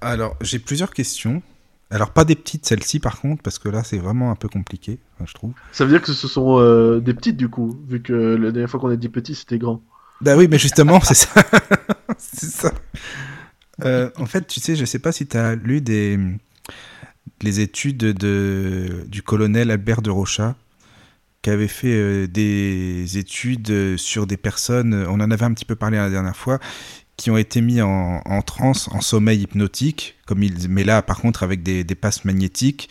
Alors, 0.00 0.36
j'ai 0.40 0.58
plusieurs 0.58 0.92
questions. 0.92 1.42
Alors, 1.90 2.12
pas 2.12 2.24
des 2.24 2.36
petites, 2.36 2.66
celles-ci 2.66 3.00
par 3.00 3.20
contre, 3.20 3.42
parce 3.42 3.58
que 3.58 3.68
là, 3.68 3.82
c'est 3.82 3.98
vraiment 3.98 4.30
un 4.30 4.36
peu 4.36 4.48
compliqué, 4.48 4.98
enfin, 5.14 5.24
je 5.26 5.34
trouve. 5.34 5.52
Ça 5.72 5.84
veut 5.84 5.90
dire 5.90 6.02
que 6.02 6.12
ce 6.12 6.28
sont 6.28 6.60
euh, 6.60 7.00
des 7.00 7.14
petites 7.14 7.36
du 7.36 7.48
coup, 7.48 7.80
vu 7.88 8.02
que 8.02 8.12
la 8.12 8.52
dernière 8.52 8.70
fois 8.70 8.78
qu'on 8.78 8.90
a 8.90 8.96
dit 8.96 9.08
petit, 9.08 9.34
c'était 9.34 9.58
grand. 9.58 9.82
Bah 10.20 10.36
oui, 10.36 10.48
mais 10.50 10.58
justement, 10.58 11.00
c'est 11.00 11.14
ça. 11.14 11.30
c'est 12.18 12.50
ça. 12.50 12.72
Euh, 13.84 14.10
en 14.16 14.26
fait, 14.26 14.46
tu 14.46 14.60
sais, 14.60 14.74
je 14.74 14.84
sais 14.84 14.98
pas 14.98 15.12
si 15.12 15.26
tu 15.26 15.36
as 15.36 15.54
lu 15.54 15.80
des 15.80 16.18
les 17.42 17.60
études 17.60 17.98
de 17.98 19.04
du 19.06 19.22
colonel 19.22 19.70
Albert 19.70 20.02
de 20.02 20.10
Rocha 20.10 20.56
qui 21.42 21.50
avait 21.50 21.68
fait 21.68 21.94
euh, 21.94 22.26
des 22.26 23.16
études 23.16 23.96
sur 23.96 24.26
des 24.26 24.36
personnes, 24.36 25.06
on 25.08 25.20
en 25.20 25.30
avait 25.30 25.44
un 25.44 25.54
petit 25.54 25.64
peu 25.64 25.76
parlé 25.76 25.96
la 25.96 26.10
dernière 26.10 26.36
fois, 26.36 26.58
qui 27.18 27.30
ont 27.32 27.36
été 27.36 27.60
mis 27.60 27.82
en, 27.82 28.22
transe, 28.42 28.88
en 28.92 29.00
sommeil 29.02 29.42
hypnotique, 29.42 30.14
comme 30.24 30.42
mais 30.70 30.84
là 30.84 31.02
par 31.02 31.20
contre 31.20 31.42
avec 31.42 31.62
des, 31.64 31.82
passes 31.96 32.24
magnétiques, 32.24 32.88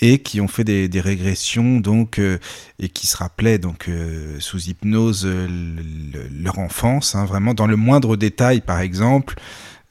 et 0.00 0.18
qui 0.18 0.40
ont 0.40 0.48
fait 0.48 0.64
des, 0.64 0.88
régressions 1.00 1.78
donc 1.78 2.18
euh, 2.18 2.38
et 2.80 2.88
qui 2.88 3.06
se 3.06 3.16
rappelaient 3.18 3.58
donc 3.58 3.88
euh, 3.88 4.40
sous 4.40 4.58
hypnose 4.70 5.24
euh, 5.26 5.46
le- 5.46 5.82
le- 6.18 6.42
leur 6.42 6.58
enfance, 6.58 7.14
hein, 7.14 7.26
vraiment 7.26 7.52
dans 7.54 7.66
le 7.66 7.76
moindre 7.76 8.16
détail 8.16 8.62
par 8.62 8.80
exemple. 8.80 9.36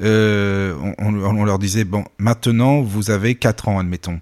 on, 0.01 0.93
on- 0.97 1.37
on 1.37 1.45
leur 1.45 1.59
disait 1.59 1.85
bon 1.85 2.03
maintenant 2.17 2.81
vous 2.81 3.11
avez 3.11 3.35
4 3.35 3.69
ans 3.69 3.79
admettons 3.79 4.19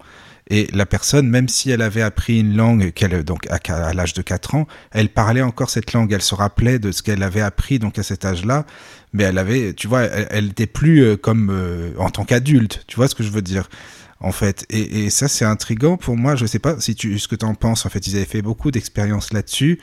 et 0.49 0.67
la 0.73 0.85
personne 0.85 1.27
même 1.27 1.47
si 1.47 1.71
elle 1.71 1.81
avait 1.81 2.01
appris 2.01 2.39
une 2.39 2.55
langue 2.55 2.91
qu'elle 2.91 3.23
donc 3.23 3.47
à, 3.49 3.93
l'âge 3.93 4.13
de 4.13 4.21
4 4.21 4.55
ans 4.55 4.67
elle 4.91 5.09
parlait 5.09 5.41
encore 5.41 5.69
cette 5.69 5.93
langue. 5.93 6.11
Elle 6.11 6.21
se 6.21 6.35
rappelait 6.35 6.79
de 6.79 6.91
ce 6.91 7.01
qu'elle 7.01 7.23
avait 7.23 7.41
appris 7.41 7.79
donc 7.79 7.97
à 7.97 8.03
cet 8.03 8.25
âge-là. 8.25 8.65
Mais 9.13 9.23
elle 9.23 9.37
avait 9.37 9.73
tu 9.73 9.87
vois 9.87 10.01
elle, 10.03 10.47
était 10.47 10.67
plus 10.67 11.03
euh, 11.03 11.17
comme 11.17 11.49
euh, 11.51 11.93
en 11.97 12.09
tant 12.09 12.25
qu'adulte. 12.25 12.83
Tu 12.87 12.95
vois 12.95 13.07
ce 13.07 13.15
que 13.15 13.23
je 13.23 13.29
veux 13.29 13.41
dire? 13.41 13.69
En 14.19 14.31
fait. 14.31 14.65
Et, 14.69 15.09
ça 15.09 15.27
c'est 15.27 15.45
intrigant 15.45 15.97
pour 15.97 16.17
moi. 16.17 16.35
Je 16.35 16.45
sais 16.45 16.59
pas 16.59 16.79
si 16.79 16.95
tu 16.95 17.19
ce 17.19 17.27
que 17.27 17.35
tu 17.35 17.45
en 17.45 17.55
penses. 17.55 17.85
En 17.85 17.89
fait 17.89 18.05
ils 18.07 18.15
avaient 18.15 18.25
fait 18.25 18.41
beaucoup 18.41 18.71
d'expériences 18.71 19.31
là-dessus 19.33 19.79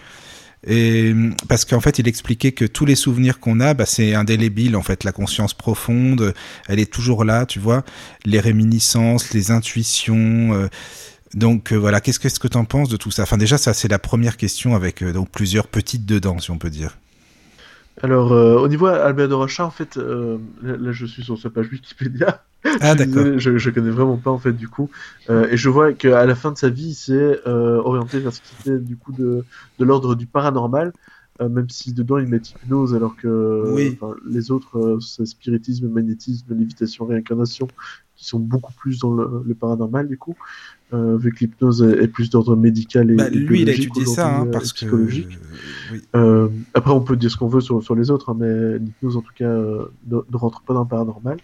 et 0.67 1.15
parce 1.49 1.65
qu'en 1.65 1.81
fait, 1.81 1.99
il 1.99 2.07
expliquait 2.07 2.53
que 2.53 2.67
tous 2.67 2.85
les 2.85 2.95
souvenirs 2.95 3.41
qu'on 3.41 3.61
a, 3.61 3.75
bah, 3.75 3.87
c'est 3.87 4.15
indélébile. 4.15 4.77
En 4.77 4.83
fait, 4.83 5.05
la 5.05 5.13
conscience 5.13 5.55
profonde, 5.55 6.35
elle 6.69 6.79
est 6.79 6.93
toujours 6.93 7.25
là, 7.25 7.47
tu 7.47 7.59
vois. 7.59 7.85
Les 8.25 8.41
réminiscences, 8.41 9.33
les 9.33 9.51
intuitions. 9.51 10.53
euh, 10.55 10.69
donc 11.35 11.73
euh, 11.73 11.77
voilà, 11.77 12.01
qu'est-ce 12.01 12.21
que 12.21 12.29
que 12.29 12.49
t'en 12.49 12.65
penses 12.65 12.89
de 12.89 12.97
tout 12.97 13.11
ça? 13.11 13.23
Enfin, 13.23 13.39
déjà, 13.39 13.59
ça 13.59 13.75
c'est 13.75 13.89
la 13.89 13.99
première 13.99 14.37
question 14.37 14.75
avec 14.75 15.03
euh, 15.03 15.25
plusieurs 15.33 15.69
petites 15.69 16.07
dedans, 16.07 16.39
si 16.39 16.51
on 16.51 16.59
peut 16.59 16.71
dire. 16.71 16.99
Alors, 17.99 18.33
euh, 18.33 18.57
au 18.59 18.69
niveau 18.69 18.87
Albert 18.87 19.29
de 19.29 19.35
Rocha, 19.35 19.65
en 19.67 19.71
fait, 19.71 19.97
euh, 19.99 20.39
là, 20.63 20.77
là, 20.79 20.93
je 20.93 21.05
suis 21.07 21.23
sur 21.23 21.39
sa 21.39 21.51
page 21.51 21.69
Wikipédia. 21.71 22.45
Ah, 22.81 22.95
Je 22.97 22.97
d'accord. 22.97 23.31
je, 23.39 23.59
je 23.59 23.71
connais 23.71 23.91
vraiment 23.91 24.19
pas 24.19 24.31
en 24.31 24.39
fait 24.39 24.53
du 24.53 24.69
coup, 24.69 24.91
Euh, 25.31 25.49
et 25.51 25.57
je 25.57 25.69
vois 25.71 25.95
qu'à 25.95 26.27
la 26.27 26.35
fin 26.35 26.53
de 26.53 26.59
sa 26.59 26.69
vie, 26.71 26.89
il 26.91 26.95
s'est 26.95 27.41
euh, 27.47 27.77
orienté 27.79 28.21
vers 28.21 28.33
ce 28.35 28.41
qui 28.43 28.55
était 28.57 28.79
du 28.79 28.97
coup 28.99 29.13
de, 29.13 29.47
de 29.79 29.85
l'ordre 29.85 30.15
du 30.15 30.27
paranormal, 30.27 30.93
même 31.49 31.69
si 31.71 31.93
dedans 31.93 32.19
il 32.19 32.27
met 32.29 32.39
hypnose, 32.39 32.95
alors 32.95 33.17
que 33.17 33.63
Oui. 33.75 33.97
les 34.29 34.51
autres, 34.51 34.79
euh, 34.79 35.01
c'est 35.01 35.25
spiritisme, 35.25 35.89
magnétisme, 35.89 36.55
lévitation, 36.55 37.07
réincarnation, 37.07 37.69
qui 38.17 38.27
sont 38.27 38.39
beaucoup 38.39 38.73
plus 38.75 38.99
dans 39.01 39.15
le, 39.15 39.43
le 39.45 39.55
paranormal 39.55 40.09
du 40.09 40.19
coup, 40.19 40.37
euh, 40.93 41.17
vu 41.17 41.33
que 41.33 41.39
l'hypnose 41.41 41.83
est, 41.83 42.03
est 42.03 42.09
plus 42.09 42.29
d'ordre 42.31 42.57
médical 42.57 43.11
et, 43.11 43.17
Bah, 43.17 43.31
lui, 43.31 43.63
il 43.63 43.71
a 43.71 43.73
étudié 43.73 44.05
ça 44.05 44.41
hein, 44.41 44.47
euh, 44.47 44.53
parce 44.53 44.73
que 44.73 44.87
oui. 44.95 45.27
Euh, 46.15 46.49
après, 46.75 46.93
on 46.93 47.01
peut 47.01 47.17
dire 47.17 47.31
ce 47.31 47.37
qu'on 47.37 47.49
veut 47.49 47.61
sur, 47.61 47.83
sur 47.83 47.95
les 47.95 48.11
autres, 48.11 48.31
hein, 48.31 48.37
mais 48.39 48.79
l'hypnose, 48.79 49.17
en 49.17 49.23
tout 49.23 49.33
cas, 49.35 49.45
euh, 49.49 49.87
ne, 50.09 50.17
ne 50.17 50.37
rentre 50.37 50.63
pas 50.63 50.75
dans 50.75 50.83
le 50.83 50.89
paranormal. 50.89 51.39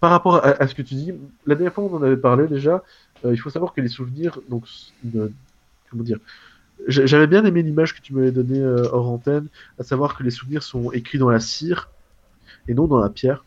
Par 0.00 0.10
rapport 0.10 0.36
à, 0.36 0.50
à 0.62 0.66
ce 0.68 0.74
que 0.74 0.82
tu 0.82 0.94
dis, 0.94 1.12
la 1.46 1.54
dernière 1.54 1.72
fois, 1.74 1.84
on 1.84 1.96
en 1.96 2.02
avait 2.02 2.16
parlé 2.16 2.46
déjà. 2.46 2.82
il 3.24 3.36
faut 3.36 3.50
savoir 3.50 3.72
que 3.74 3.80
les 3.80 3.88
souvenirs, 3.88 4.40
donc, 4.48 4.64
de- 5.02 5.32
comment 5.90 6.04
dire, 6.04 6.18
j'avais 6.86 7.26
bien 7.26 7.44
aimé 7.44 7.62
l'image 7.62 7.94
que 7.94 8.00
tu 8.00 8.14
m'avais 8.14 8.32
donnée 8.32 8.60
euh, 8.60 8.88
hors 8.92 9.10
antenne, 9.10 9.48
à 9.78 9.82
savoir 9.82 10.16
que 10.16 10.22
les 10.22 10.30
souvenirs 10.30 10.62
sont 10.62 10.92
écrits 10.92 11.18
dans 11.18 11.30
la 11.30 11.40
cire 11.40 11.92
et 12.68 12.74
non 12.74 12.86
dans 12.88 13.00
la 13.00 13.10
pierre. 13.10 13.46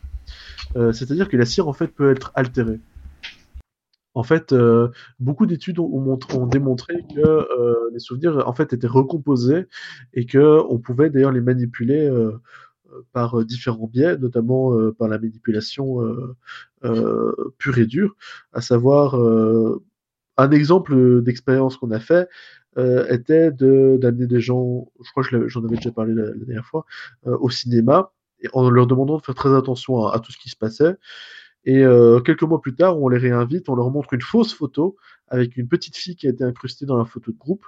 Euh, 0.76 0.92
C'est-à-dire 0.92 1.28
que 1.28 1.36
la 1.36 1.46
cire, 1.46 1.68
en 1.68 1.72
fait, 1.72 1.88
peut 1.88 2.10
être 2.10 2.32
altérée. 2.34 2.80
En 4.14 4.22
fait, 4.22 4.52
euh, 4.52 4.88
beaucoup 5.20 5.46
d'études 5.46 5.78
ont, 5.78 5.86
ont 5.86 6.00
montré- 6.00 6.36
ont 6.36 6.46
démontré 6.46 6.94
que 7.14 7.90
les 7.92 7.98
souvenirs 7.98 8.46
en 8.46 8.52
fait 8.52 8.72
étaient 8.72 8.86
recomposés 8.86 9.66
et 10.12 10.26
que 10.26 10.60
on 10.68 10.78
pouvait 10.78 11.08
d'ailleurs 11.10 11.32
les 11.32 11.40
manipuler 11.40 12.10
par 13.12 13.42
différents 13.44 13.86
biais, 13.86 14.18
notamment 14.18 14.92
par 14.92 15.08
la 15.08 15.18
manipulation 15.18 16.00
pure 17.58 17.78
et 17.78 17.86
dure, 17.86 18.16
à 18.52 18.60
savoir 18.60 19.14
un 20.36 20.50
exemple 20.50 21.22
d'expérience 21.22 21.76
qu'on 21.76 21.90
a 21.90 22.00
fait 22.00 22.28
euh, 22.78 23.06
était 23.08 23.50
de 23.50 23.98
d'amener 24.00 24.26
des 24.26 24.40
gens, 24.40 24.88
je 25.02 25.10
crois 25.10 25.22
que 25.24 25.48
j'en 25.48 25.64
avais 25.64 25.76
déjà 25.76 25.92
parlé 25.92 26.14
la, 26.14 26.32
dernière 26.32 26.64
fois, 26.64 26.86
euh, 27.26 27.36
au 27.40 27.50
cinéma 27.50 28.12
et 28.40 28.48
en 28.54 28.70
leur 28.70 28.86
demandant 28.86 29.18
de 29.18 29.22
faire 29.22 29.34
très 29.34 29.54
attention 29.54 30.06
à, 30.06 30.18
tout 30.20 30.32
ce 30.32 30.38
qui 30.38 30.48
se 30.48 30.56
passait. 30.56 30.96
Et 31.64 31.84
euh, 31.84 32.20
quelques 32.20 32.42
mois 32.42 32.60
plus 32.60 32.74
tard, 32.74 33.00
on 33.00 33.08
les 33.08 33.18
réinvite, 33.18 33.68
on 33.68 33.76
leur 33.76 33.90
montre 33.90 34.14
une 34.14 34.22
fausse 34.22 34.52
photo 34.52 34.96
avec 35.28 35.56
une 35.56 35.68
petite 35.68 35.96
fille 35.96 36.16
qui 36.16 36.26
a 36.26 36.30
été 36.30 36.42
incrustée 36.44 36.86
dans 36.86 36.96
la 36.96 37.04
photo 37.04 37.30
de 37.30 37.38
groupe, 37.38 37.64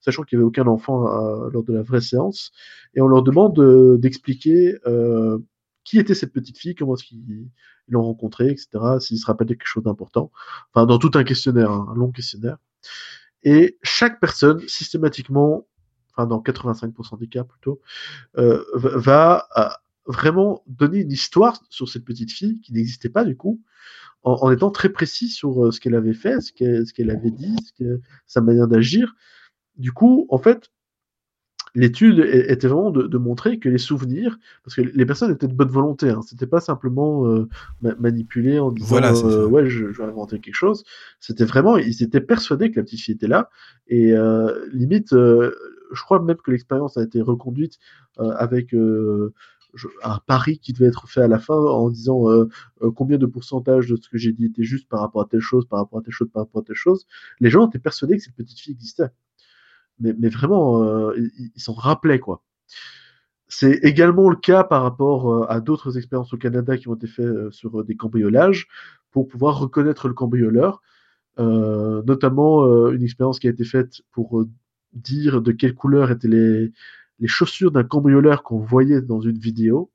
sachant 0.00 0.24
qu'il 0.24 0.38
n'y 0.38 0.42
avait 0.42 0.48
aucun 0.48 0.66
enfant 0.66 1.06
lors 1.48 1.62
de 1.62 1.72
la 1.72 1.82
vraie 1.82 2.00
séance. 2.00 2.50
Et 2.94 3.00
on 3.00 3.06
leur 3.06 3.22
demande 3.22 3.54
de- 3.54 3.96
d'expliquer 4.00 4.76
qui 5.84 5.98
était 6.00 6.14
cette 6.14 6.32
petite 6.32 6.58
fille, 6.58 6.74
comment 6.74 6.96
est-ce 6.96 7.04
qu'ils 7.04 7.48
ils 7.88 7.92
l'ont 7.92 8.02
rencontrée, 8.02 8.48
etc., 8.48 8.68
s'ils 9.00 9.18
se 9.18 9.26
rappellent 9.26 9.46
quelque 9.46 9.66
chose 9.66 9.84
d'important. 9.84 10.32
Enfin, 10.72 10.86
dans 10.86 10.98
tout 10.98 11.12
un 11.14 11.24
questionnaire, 11.24 11.70
hein, 11.70 11.86
un 11.90 11.94
long 11.94 12.10
questionnaire. 12.10 12.58
Et 13.42 13.78
chaque 13.82 14.20
personne, 14.20 14.60
systématiquement, 14.68 15.66
enfin 16.12 16.26
dans 16.26 16.40
85% 16.40 17.16
des 17.18 17.28
cas 17.28 17.44
plutôt, 17.44 17.80
euh, 18.38 18.64
va- 18.74 19.48
euh, 19.58 19.68
vraiment 20.06 20.62
donner 20.66 21.00
une 21.00 21.12
histoire 21.12 21.60
sur 21.70 21.88
cette 21.88 22.04
petite 22.04 22.32
fille 22.32 22.60
qui 22.60 22.72
n'existait 22.72 23.08
pas 23.08 23.24
du 23.24 23.36
coup, 23.36 23.60
en, 24.24 24.32
en 24.34 24.50
étant 24.52 24.70
très 24.70 24.90
précis 24.90 25.28
sur 25.30 25.66
euh, 25.66 25.72
ce 25.72 25.80
qu'elle 25.80 25.94
avait 25.96 26.14
fait, 26.14 26.40
ce 26.40 26.52
qu'elle 26.52 26.86
ce 26.86 26.92
qu'elle 26.94 27.10
avait 27.10 27.30
dit, 27.30 27.56
ce 27.66 27.72
que, 27.84 28.00
sa 28.26 28.40
manière 28.40 28.68
d'agir. 28.68 29.14
Du 29.76 29.92
coup, 29.92 30.26
en 30.30 30.38
fait, 30.38 30.70
l'étude 31.76 32.18
était 32.18 32.66
vraiment 32.66 32.90
de, 32.90 33.02
de 33.06 33.18
montrer 33.18 33.58
que 33.60 33.68
les 33.68 33.78
souvenirs, 33.78 34.38
parce 34.64 34.74
que 34.74 34.80
les 34.82 35.06
personnes 35.06 35.30
étaient 35.30 35.46
de 35.46 35.54
bonne 35.54 35.68
volonté, 35.68 36.08
hein, 36.10 36.22
c'était 36.22 36.46
pas 36.48 36.60
simplement 36.60 37.26
euh, 37.26 37.48
ma- 37.82 37.94
manipulé 37.96 38.58
en 38.58 38.72
disant 38.72 38.88
Voilà, 38.88 39.12
euh, 39.28 39.46
ouais 39.46 39.66
je, 39.68 39.92
je 39.92 39.98
vais 40.02 40.08
inventer 40.08 40.40
quelque 40.40 40.54
chose, 40.54 40.82
c'était 41.20 41.44
vraiment 41.44 41.76
ils 41.76 42.02
étaient 42.02 42.20
persuadés 42.20 42.70
que 42.70 42.80
la 42.80 42.84
petite 42.84 43.00
fille 43.00 43.14
était 43.14 43.28
là 43.28 43.50
et 43.86 44.12
euh, 44.12 44.66
limite 44.72 45.12
euh, 45.12 45.54
je 45.92 46.02
crois 46.02 46.20
même 46.20 46.36
que 46.36 46.50
l'expérience 46.50 46.96
a 46.96 47.02
été 47.04 47.20
reconduite 47.20 47.78
euh, 48.18 48.30
avec 48.36 48.74
euh, 48.74 49.32
un 50.02 50.18
pari 50.26 50.58
qui 50.58 50.72
devait 50.72 50.86
être 50.86 51.06
fait 51.06 51.20
à 51.20 51.28
la 51.28 51.38
fin 51.38 51.54
en 51.54 51.90
disant 51.90 52.30
euh, 52.30 52.48
euh, 52.82 52.90
combien 52.90 53.18
de 53.18 53.26
pourcentage 53.26 53.86
de 53.86 53.96
ce 53.96 54.08
que 54.08 54.16
j'ai 54.16 54.32
dit 54.32 54.46
était 54.46 54.64
juste 54.64 54.88
par 54.88 55.00
rapport 55.00 55.20
à 55.22 55.26
telle 55.26 55.40
chose, 55.40 55.66
par 55.66 55.78
rapport 55.80 55.98
à 55.98 56.02
telle 56.02 56.14
chose, 56.14 56.28
par 56.32 56.44
rapport 56.44 56.62
à 56.62 56.64
telle 56.64 56.76
chose. 56.76 57.04
Les 57.40 57.50
gens 57.50 57.68
étaient 57.68 57.78
persuadés 57.78 58.16
que 58.16 58.22
cette 58.22 58.34
petite 58.34 58.58
fille 58.58 58.72
existait. 58.72 59.10
Mais, 60.00 60.28
vraiment, 60.28 60.82
euh, 60.82 61.14
ils 61.54 61.60
s'en 61.60 61.72
rappelaient, 61.74 62.18
quoi. 62.20 62.42
c'est 63.48 63.78
également 63.84 64.28
le 64.28 64.36
cas 64.36 64.64
par 64.64 64.82
rapport 64.82 65.32
euh, 65.32 65.46
à 65.48 65.60
d'autres 65.60 65.96
expériences 65.96 66.32
au 66.34 66.36
Canada 66.36 66.76
qui 66.76 66.88
ont 66.88 66.94
été 66.94 67.06
faites 67.06 67.24
euh, 67.26 67.50
sur 67.50 67.84
des 67.84 67.96
cambriolages 67.96 68.66
pour 69.10 69.28
pouvoir 69.28 69.58
reconnaître 69.58 70.08
le 70.08 70.14
cambrioleur. 70.14 70.82
Notamment 71.38 72.64
une 72.90 73.02
expérience 73.02 73.38
qui 73.38 73.46
a 73.46 73.50
été 73.50 73.64
faite 73.64 74.00
pour 74.12 74.46
dire 74.94 75.42
de 75.42 75.52
quelle 75.52 75.74
couleur 75.74 76.10
étaient 76.10 76.28
les, 76.28 76.72
chaussures 77.26 77.70
d'un 77.72 77.84
cambrioleur 77.84 78.42
qu'on 78.42 78.58
voyait 78.58 79.02
dans 79.02 79.20
une 79.20 79.38
vidéo. 79.38 79.90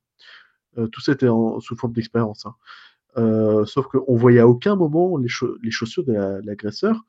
Tout 0.92 1.02
ça 1.02 1.14
était 1.14 1.28
sous 1.60 1.76
forme 1.76 1.94
d'expérience. 1.94 2.46
hein. 2.46 3.64
Sauf 3.66 3.88
qu'on 3.88 4.16
voyait 4.16 4.40
à 4.40 4.48
aucun 4.48 4.76
moment 4.76 5.18
les, 5.18 5.28
cha- 5.30 5.48
les 5.64 5.72
chaussures 5.72 6.04
de 6.06 6.14
la- 6.14 6.42
l'agresseur. 6.42 7.06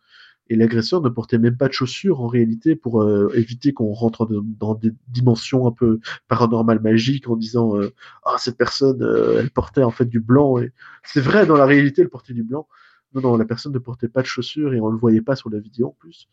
Et 0.49 0.57
l'agresseur 0.57 1.01
ne 1.01 1.09
portait 1.09 1.39
même 1.39 1.57
pas 1.57 1.69
de 1.69 1.73
chaussures 1.73 2.21
en 2.21 2.27
réalité 2.27 2.77
pour 2.77 3.03
euh, 3.03 3.31
éviter 3.35 3.73
qu'on 3.73 3.93
rentre 3.93 4.27
dans, 4.27 4.43
dans 4.43 4.75
des 4.75 4.93
dimensions 5.09 5.67
un 5.67 5.73
peu 5.73 6.01
paranormales 6.29 6.81
magiques 6.83 7.29
en 7.29 7.37
disant 7.37 7.79
euh, 7.79 7.95
ah 8.25 8.37
cette 8.39 8.59
personne 8.59 9.03
euh, 9.03 9.39
elle 9.39 9.51
portait 9.51 9.85
en 9.85 9.91
fait 9.91 10.05
du 10.05 10.21
blanc 10.21 10.59
et 10.59 10.73
c'est 11.05 11.21
vrai 11.21 11.47
dans 11.47 11.57
la 11.57 11.65
réalité 11.65 12.03
elle 12.03 12.11
portait 12.11 12.35
du 12.35 12.43
blanc. 12.43 12.67
Non 13.15 13.23
non 13.23 13.37
la 13.37 13.45
personne 13.45 13.73
ne 13.73 13.79
portait 13.79 14.09
pas 14.09 14.21
de 14.21 14.27
chaussures 14.27 14.75
et 14.75 14.81
on 14.81 14.89
le 14.89 14.99
voyait 14.99 15.23
pas 15.23 15.37
sur 15.37 15.49
la 15.49 15.61
vidéo 15.61 15.87
en 15.89 15.97
plus. 15.99 16.29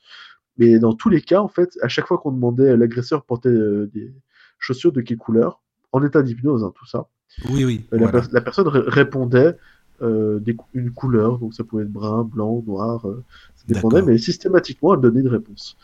Mais 0.58 0.80
dans 0.80 0.94
tous 0.94 1.10
les 1.10 1.22
cas 1.22 1.40
en 1.40 1.48
fait 1.48 1.78
à 1.82 1.88
chaque 1.88 2.08
fois 2.08 2.18
qu'on 2.18 2.32
demandait 2.32 2.76
l'agresseur 2.76 3.24
portait 3.24 3.54
des 3.94 4.12
chaussures 4.58 4.92
de 4.92 5.02
quelle 5.02 5.18
couleur? 5.18 5.62
En 5.92 6.04
état 6.04 6.24
d'hypnose 6.24 6.64
hein, 6.64 6.74
tout 6.76 6.88
ça. 6.88 7.08
Oui, 7.52 7.64
oui. 7.64 7.86
La, 7.92 8.00
voilà. 8.00 8.22
per- 8.22 8.28
la 8.32 8.42
personne 8.42 8.68
ré- 8.68 8.84
répondait 8.86 9.56
euh, 10.02 10.40
des 10.40 10.56
une 10.74 10.92
couleur, 10.92 11.40
donc 11.40 11.54
ça 11.54 11.64
pouvait 11.64 11.84
être 11.84 11.92
brun, 11.92 12.24
blanc, 12.24 12.64
noir, 12.66 13.08
euh, 13.08 13.24
ça 13.56 13.64
dépendait, 13.68 14.02
mais 14.02 14.18
systématiquement 14.18 14.94
elle 14.94 15.02
donnait 15.02 15.22
une 15.22 15.28
réponse. 15.28 15.78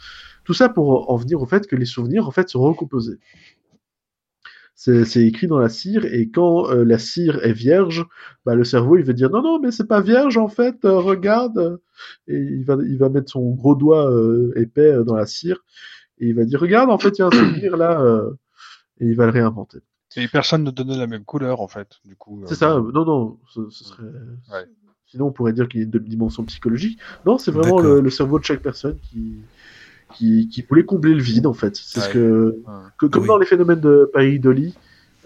Tout 0.44 0.54
ça 0.54 0.70
pour 0.70 1.12
en 1.12 1.16
venir 1.16 1.42
au 1.42 1.46
fait 1.46 1.68
que 1.68 1.76
les 1.76 1.86
souvenirs 1.86 2.28
en 2.28 2.32
fait 2.32 2.50
sont 2.50 2.62
recomposés. 2.62 3.20
C'est 4.78 5.26
écrit 5.26 5.48
dans 5.48 5.58
la 5.58 5.70
cire 5.70 6.06
et 6.06 6.30
quand 6.30 6.70
euh, 6.70 6.84
la 6.84 6.98
cire 7.00 7.44
est 7.46 7.54
vierge, 7.54 8.06
bah, 8.46 8.56
le 8.56 8.66
cerveau 8.66 8.98
il 8.98 9.06
va 9.06 9.14
dire 9.14 9.30
non 9.30 9.42
non 9.42 9.60
mais 9.60 9.72
c'est 9.72 9.88
pas 9.88 10.02
vierge 10.02 10.38
en 10.38 10.50
fait, 10.50 10.78
regarde 10.84 11.80
et 12.28 12.38
il 12.38 12.66
va 12.66 12.78
il 12.86 12.98
va 12.98 13.10
mettre 13.10 13.32
son 13.32 13.52
gros 13.52 13.76
doigt 13.76 14.12
épais 14.56 15.04
dans 15.06 15.16
la 15.16 15.26
cire 15.26 15.64
et 16.20 16.28
il 16.28 16.36
va 16.36 16.44
dire 16.44 16.60
regarde 16.60 16.90
en 16.90 16.98
fait 16.98 17.18
il 17.18 17.20
y 17.20 17.22
a 17.24 17.28
un 17.28 17.32
souvenir 17.32 17.78
là 17.78 18.22
et 19.00 19.06
il 19.06 19.16
va 19.16 19.26
le 19.26 19.32
réinventer. 19.32 19.80
Et 20.18 20.28
personne 20.28 20.64
ne 20.64 20.72
donnait 20.72 20.98
la 20.98 21.08
même 21.08 21.24
couleur, 21.24 21.62
en 21.62 21.68
fait, 21.68 22.00
du 22.06 22.16
coup. 22.16 22.42
C'est 22.46 22.54
euh, 22.54 22.56
ça, 22.56 22.76
non, 22.94 23.06
non, 23.06 23.38
ce, 23.54 23.70
ce 23.70 23.84
serait. 23.84 24.04
Ouais. 24.52 24.66
Sinon, 25.08 25.28
on 25.28 25.32
pourrait 25.32 25.54
dire 25.54 25.68
qu'il 25.68 25.82
y 25.82 25.84
a 25.84 25.86
une 25.86 25.92
dimension 26.04 26.44
psychologique. 26.46 27.00
Non, 27.26 27.38
c'est 27.38 27.52
vraiment 27.52 27.80
le, 27.80 28.02
le 28.02 28.10
cerveau 28.10 28.40
de 28.40 28.44
chaque 28.44 28.62
personne 28.62 28.98
qui, 29.04 29.36
qui, 30.14 30.48
qui 30.48 30.62
voulait 30.64 30.86
combler 30.86 31.14
le 31.14 31.22
vide, 31.22 31.48
en 31.48 31.54
fait. 31.54 31.76
C'est 31.76 32.00
ce 32.00 32.10
que, 32.10 32.56
Ouais. 32.66 32.74
que- 32.98 33.06
comme 33.06 33.24
Oui. 33.24 33.28
dans 33.28 33.38
les 33.38 33.46
phénomènes 33.46 33.80
de 33.82 34.10
pareidolie, 34.12 34.76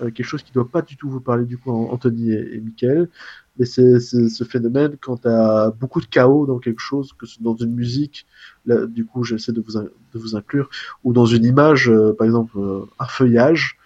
euh, 0.01 0.11
quelque 0.11 0.25
chose 0.25 0.43
qui 0.43 0.51
doit 0.51 0.69
pas 0.69 0.81
du 0.81 0.95
tout 0.97 1.09
vous 1.09 1.21
parler, 1.21 1.45
du 1.45 1.57
coup, 1.57 1.71
Anthony 1.71 2.31
et, 2.31 2.55
et 2.55 2.59
Michael, 2.61 3.09
mais 3.57 3.65
c'est 3.65 3.99
ce 3.99 4.43
phénomène 4.43 4.95
quand 5.01 5.17
tu 5.17 5.27
as 5.27 5.71
beaucoup 5.79 5.99
de 6.01 6.05
chaos 6.07 6.45
dans 6.45 6.59
quelque 6.59 6.79
chose, 6.81 7.11
que 7.13 7.25
ce- 7.25 7.41
dans 7.41 7.55
une 7.55 7.73
musique, 7.73 8.25
là, 8.65 8.85
du 8.85 9.05
coup, 9.05 9.23
j'essaie 9.23 9.51
de 9.51 9.61
vous, 9.61 9.77
in- 9.77 9.83
de 10.13 10.19
vous 10.19 10.35
inclure, 10.35 10.69
ou 11.03 11.13
dans 11.13 11.25
une 11.25 11.43
image, 11.45 11.89
euh, 11.89 12.13
par 12.13 12.25
exemple, 12.25 12.57
euh, 12.57 12.85
un 12.99 13.05
feuillage, 13.07 13.77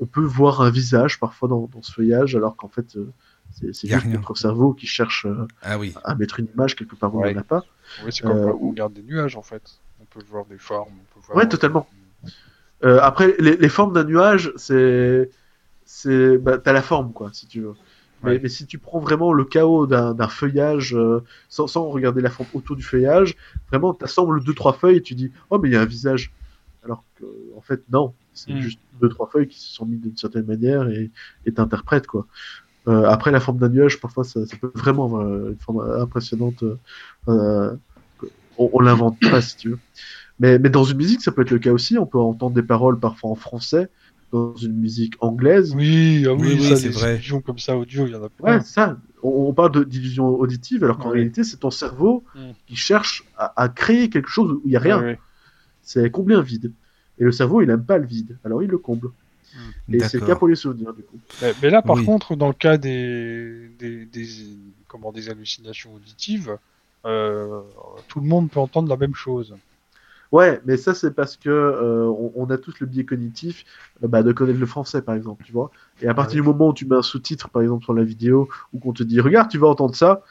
on, 0.00 0.06
peut 0.06 0.22
voir 0.24 0.60
un 0.60 0.70
visage 0.70 1.18
parfois 1.20 1.48
dans, 1.48 1.68
dans 1.72 1.82
ce 1.82 1.92
feuillage, 1.92 2.34
alors 2.36 2.56
qu'en 2.56 2.68
fait, 2.68 2.96
euh, 2.96 3.12
c'est 3.52 3.88
juste 3.88 4.02
rien. 4.04 4.14
notre 4.14 4.36
cerveau 4.36 4.72
qui 4.74 4.86
cherche 4.86 5.26
euh, 5.26 5.46
Ah 5.62 5.78
oui. 5.78 5.94
à 6.04 6.14
mettre 6.14 6.40
une 6.40 6.48
image 6.54 6.74
quelque 6.76 6.96
part 6.96 7.14
où 7.14 7.20
Ouais. 7.20 7.30
il 7.30 7.34
n'y 7.34 7.38
en 7.38 7.42
a 7.42 7.44
pas. 7.44 7.64
Oui, 8.04 8.10
c'est 8.12 8.22
comme 8.22 8.36
Euh, 8.36 8.46
quand 8.52 8.58
on 8.60 8.70
regarde 8.70 8.92
des 8.92 9.02
nuages, 9.02 9.36
en 9.36 9.42
fait. 9.42 9.62
On 10.00 10.04
peut 10.04 10.24
voir 10.28 10.44
des 10.46 10.58
formes. 10.58 10.92
On 10.92 11.14
peut 11.20 11.26
voir... 11.26 11.38
Ouais, 11.38 11.48
totalement. 11.48 11.86
Euh, 12.84 12.98
après, 13.00 13.34
les, 13.38 13.56
les 13.56 13.68
formes 13.68 13.92
d'un 13.94 14.04
nuage, 14.04 14.52
c'est, 14.56 15.30
c'est, 15.84 16.36
bah, 16.38 16.58
t'as 16.58 16.72
la 16.72 16.82
forme, 16.82 17.12
quoi, 17.12 17.30
si 17.32 17.46
tu 17.46 17.60
veux. 17.62 17.74
Mais, 18.22 18.30
Ouais. 18.32 18.40
mais 18.42 18.48
si 18.48 18.66
tu 18.66 18.78
prends 18.78 18.98
vraiment 18.98 19.32
le 19.32 19.44
chaos 19.44 19.86
d'un, 19.86 20.14
d'un 20.14 20.28
feuillage, 20.28 20.94
euh, 20.96 21.22
sans, 21.48 21.66
sans 21.66 21.88
regarder 21.88 22.22
la 22.22 22.30
forme 22.30 22.48
autour 22.54 22.74
du 22.76 22.82
feuillage, 22.82 23.36
vraiment, 23.70 23.94
t'assembles 23.94 24.42
deux 24.42 24.54
trois 24.54 24.72
feuilles 24.72 24.96
et 24.96 25.02
tu 25.02 25.14
dis, 25.14 25.30
oh, 25.50 25.58
mais 25.58 25.68
il 25.68 25.72
y 25.72 25.76
a 25.76 25.82
un 25.82 25.86
visage. 25.86 26.32
Alors 26.84 27.04
que, 27.18 27.24
en 27.56 27.60
fait, 27.60 27.82
non, 27.90 28.14
c'est 28.36 28.52
Mm. 28.52 28.60
juste 28.60 28.80
deux 29.00 29.08
trois 29.08 29.28
feuilles 29.28 29.48
qui 29.48 29.60
se 29.60 29.72
sont 29.74 29.86
mises 29.86 30.00
d'une 30.00 30.16
certaine 30.16 30.46
manière 30.46 30.88
et 30.88 31.10
t'interprètes, 31.54 32.06
quoi. 32.06 32.26
Euh, 32.88 33.04
après, 33.08 33.32
la 33.32 33.40
forme 33.40 33.58
d'un 33.58 33.68
nuage, 33.68 34.00
parfois, 34.00 34.22
ça, 34.22 34.46
ça 34.46 34.56
peut 34.56 34.70
vraiment 34.74 35.06
avoir 35.06 35.26
euh, 35.26 35.50
une 35.50 35.58
forme 35.58 35.80
impressionnante. 36.00 36.62
euh, 37.28 37.76
on, 38.58 38.70
on 38.72 38.80
l'invente 38.80 39.18
pas, 39.20 39.40
si 39.40 39.56
tu 39.56 39.70
veux. 39.70 39.78
Mais, 40.38 40.58
mais 40.58 40.70
dans 40.70 40.84
une 40.84 40.96
musique, 40.98 41.22
ça 41.22 41.32
peut 41.32 41.42
être 41.42 41.50
le 41.50 41.58
cas 41.58 41.72
aussi. 41.72 41.98
On 41.98 42.06
peut 42.06 42.18
entendre 42.18 42.54
des 42.54 42.62
paroles 42.62 42.98
parfois 43.00 43.30
en 43.30 43.34
français 43.34 43.88
dans 44.32 44.54
une 44.56 44.74
musique 44.74 45.14
anglaise. 45.20 45.74
Oui, 45.74 46.24
ah 46.28 46.34
oui, 46.34 46.60
c'est 46.76 46.88
vrai. 46.90 47.14
illusions 47.14 47.40
comme 47.40 47.58
ça 47.58 47.76
audio, 47.76 48.06
il 48.06 48.12
y 48.12 48.14
en 48.14 48.22
a 48.22 48.28
plein. 48.28 48.56
Ouais, 48.56 48.60
ça. 48.60 48.98
On, 49.22 49.48
on 49.48 49.54
parle 49.54 49.72
de- 49.72 49.84
d'illusion 49.84 50.28
auditive, 50.28 50.84
alors 50.84 50.98
qu'en 50.98 51.08
Ouais. 51.10 51.16
réalité, 51.16 51.44
c'est 51.44 51.58
ton 51.58 51.70
cerveau 51.70 52.24
Mm. 52.34 52.50
qui 52.66 52.76
cherche 52.76 53.24
à, 53.36 53.60
à 53.60 53.68
créer 53.68 54.10
quelque 54.10 54.28
chose 54.28 54.52
où 54.52 54.62
il 54.64 54.70
n'y 54.70 54.76
a 54.76 54.80
rien. 54.80 54.98
Ouais, 54.98 55.04
ouais. 55.04 55.18
C'est 55.82 56.10
combler 56.10 56.34
un 56.34 56.42
vide? 56.42 56.72
Et 57.18 57.24
le 57.24 57.32
cerveau, 57.32 57.62
il 57.62 57.70
aime 57.70 57.84
pas 57.84 57.98
le 57.98 58.06
vide. 58.06 58.38
Alors 58.44 58.62
il 58.62 58.70
le 58.70 58.78
comble. 58.78 59.10
Et 59.92 60.02
c'est 60.04 60.18
le 60.18 60.24
cas 60.24 60.36
pour 60.36 60.48
les 60.48 60.56
souvenirs, 60.56 60.92
du 60.94 61.02
coup. 61.04 61.20
Mais, 61.40 61.54
mais 61.54 61.70
là, 61.70 61.82
par 61.82 62.02
Oui. 62.02 62.04
contre, 62.04 62.34
dans 62.36 62.48
le 62.48 62.54
cas 62.54 62.78
des, 62.78 63.68
des, 63.78 64.06
des, 64.06 64.26
comment, 64.88 65.12
des 65.12 65.28
hallucinations 65.28 65.94
auditives, 65.94 66.58
euh, 67.04 67.62
tout 68.08 68.20
le 68.20 68.26
monde 68.26 68.50
peut 68.50 68.60
entendre 68.60 68.88
la 68.88 68.96
même 68.96 69.14
chose. 69.14 69.58
Ouais, 70.32 70.60
mais 70.64 70.76
ça, 70.76 70.94
c'est 70.94 71.14
parce 71.14 71.36
que 71.36 71.48
euh, 71.48 72.06
on, 72.08 72.32
on 72.34 72.50
a 72.50 72.58
tous 72.58 72.80
le 72.80 72.86
biais 72.86 73.04
cognitif 73.04 73.64
euh, 74.02 74.08
bah, 74.08 74.22
de 74.22 74.32
connaître 74.32 74.58
le 74.58 74.66
français, 74.66 75.02
par 75.02 75.14
exemple, 75.14 75.44
tu 75.44 75.52
vois. 75.52 75.70
Et 76.00 76.08
à 76.08 76.14
partir 76.14 76.34
Ouais. 76.34 76.42
du 76.42 76.46
moment 76.46 76.68
où 76.68 76.74
tu 76.74 76.86
mets 76.86 76.96
un 76.96 77.02
sous-titre, 77.02 77.48
par 77.50 77.62
exemple, 77.62 77.84
sur 77.84 77.94
la 77.94 78.04
vidéo, 78.04 78.48
ou 78.72 78.80
qu'on 78.80 78.92
te 78.92 79.02
dit, 79.04 79.20
regarde, 79.20 79.50
tu 79.50 79.58
vas 79.58 79.68
entendre 79.68 79.94
ça, 79.94 80.22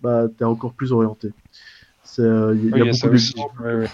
bah, 0.00 0.28
t'es 0.28 0.44
encore 0.44 0.74
plus 0.74 0.92
orienté. 0.92 1.34
C'est, 2.02 2.22
euh, 2.22 2.54
Il 2.56 2.64
y, 2.64 2.68
a- 2.68 2.70
Oui, 2.72 2.80
il 2.82 2.86
y 2.86 2.88
il 2.88 2.90
beaucoup 2.90 3.08
d'exemples 3.08 3.62
Ouais, 3.62 3.74
ouais. 3.74 3.88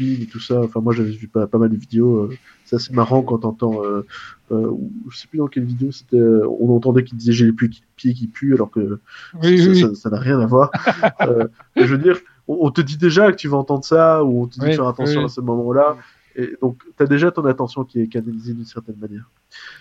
Et 0.00 0.26
tout 0.26 0.40
ça. 0.40 0.60
Enfin, 0.60 0.80
moi, 0.80 0.92
j'avais 0.94 1.10
vu 1.10 1.28
pas, 1.28 1.46
pas 1.46 1.58
mal 1.58 1.68
de 1.70 1.76
vidéos. 1.76 2.16
euh, 2.24 2.34
c'est 2.64 2.76
assez 2.76 2.92
marrant 2.94 3.22
quand 3.22 3.38
t'entends, 3.38 3.84
euh, 3.84 4.06
euh, 4.50 4.70
je 5.10 5.16
sais 5.18 5.26
plus 5.28 5.38
dans 5.38 5.46
quelle 5.48 5.64
vidéo 5.64 5.92
c'était, 5.92 6.16
euh, 6.16 6.46
on 6.60 6.74
entendait 6.74 7.04
qu'il 7.04 7.18
disait 7.18 7.32
j'ai 7.32 7.44
les 7.46 7.52
pieds 7.52 8.14
qui 8.14 8.26
puent, 8.28 8.54
alors 8.54 8.70
que 8.70 8.98
Oui, 9.42 9.58
ça- 9.58 9.68
oui, 9.70 9.80
ça- 9.80 9.94
ça 9.94 10.10
n'a 10.10 10.18
rien 10.18 10.40
à 10.40 10.46
voir. 10.46 10.70
Euh, 11.20 11.48
je 11.76 11.84
veux 11.84 11.98
dire, 11.98 12.18
on, 12.48 12.58
on 12.62 12.70
te 12.70 12.80
dit 12.80 12.96
déjà 12.96 13.30
que 13.30 13.36
tu 13.36 13.48
vas 13.48 13.58
entendre 13.58 13.84
ça, 13.84 14.24
ou 14.24 14.42
on 14.42 14.46
te 14.46 14.54
dit 14.54 14.60
Oui, 14.62 14.70
de 14.70 14.74
faire 14.76 14.86
attention 14.88 15.20
oui. 15.20 15.26
à 15.26 15.28
ce 15.28 15.40
moment-là. 15.42 15.96
Et 16.34 16.56
donc, 16.62 16.78
tu 16.96 17.02
as 17.02 17.06
déjà 17.06 17.30
ton 17.30 17.44
attention 17.44 17.84
qui 17.84 18.00
est 18.00 18.06
canalisée 18.08 18.54
d'une 18.54 18.64
certaine 18.64 18.96
manière. 18.96 19.28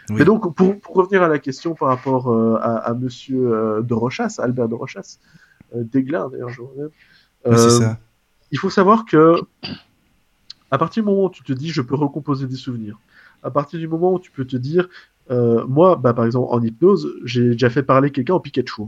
Oui. 0.09 0.17
Mais 0.19 0.25
donc, 0.25 0.53
pour, 0.53 0.77
pour 0.81 0.95
revenir 0.95 1.23
à 1.23 1.29
la 1.29 1.39
question 1.39 1.75
par 1.75 1.87
rapport 1.87 2.27
euh, 2.29 2.55
à, 2.61 2.75
à 2.75 2.93
monsieur 2.93 3.53
euh, 3.53 3.81
de 3.81 3.93
Rochas, 3.93 4.35
Albert 4.39 4.67
de 4.67 4.75
Rochas, 4.75 5.17
euh, 5.73 5.83
d'ailleurs, 5.85 6.29
je 6.49 6.61
Euh, 7.47 7.69
ça. 7.69 7.97
il 8.51 8.59
faut 8.59 8.69
savoir 8.69 9.05
que 9.05 9.35
à 10.71 10.77
partir 10.77 11.03
du 11.03 11.09
moment 11.09 11.25
où 11.25 11.29
tu 11.29 11.43
te 11.43 11.53
dis 11.53 11.69
je 11.69 11.81
peux 11.81 11.95
recomposer 11.95 12.47
des 12.47 12.55
souvenirs, 12.55 12.99
à 13.43 13.51
partir 13.51 13.79
du 13.79 13.87
moment 13.87 14.13
où 14.13 14.19
tu 14.19 14.31
peux 14.31 14.45
te 14.45 14.57
dire 14.57 14.87
euh, 15.31 15.65
moi 15.67 15.95
bah, 15.97 16.13
par 16.13 16.25
exemple 16.25 16.47
en 16.51 16.61
hypnose 16.63 17.13
j'ai 17.23 17.51
déjà 17.51 17.69
fait 17.69 17.83
parler 17.83 18.11
quelqu'un 18.11 18.35
en 18.35 18.39
Pikachu. 18.39 18.83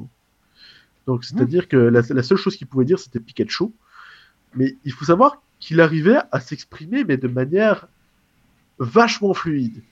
Donc 1.08 1.24
c'est-à-dire 1.26 1.68
que 1.68 1.78
la, 1.78 2.02
la 2.10 2.24
seule 2.24 2.38
chose 2.38 2.56
qu'il 2.56 2.68
pouvait 2.68 2.86
dire 2.86 3.00
c'était 3.00 3.20
Pikachu, 3.20 3.66
mais 4.56 4.78
il 4.86 4.94
faut 4.94 5.06
savoir 5.06 5.44
qu'il 5.60 5.82
arrivait 5.82 6.20
à 6.32 6.40
s'exprimer 6.40 7.03
mais 7.06 7.18
de 7.18 7.28
manière 7.28 7.88
vachement 8.80 9.34
fluide. 9.34 9.84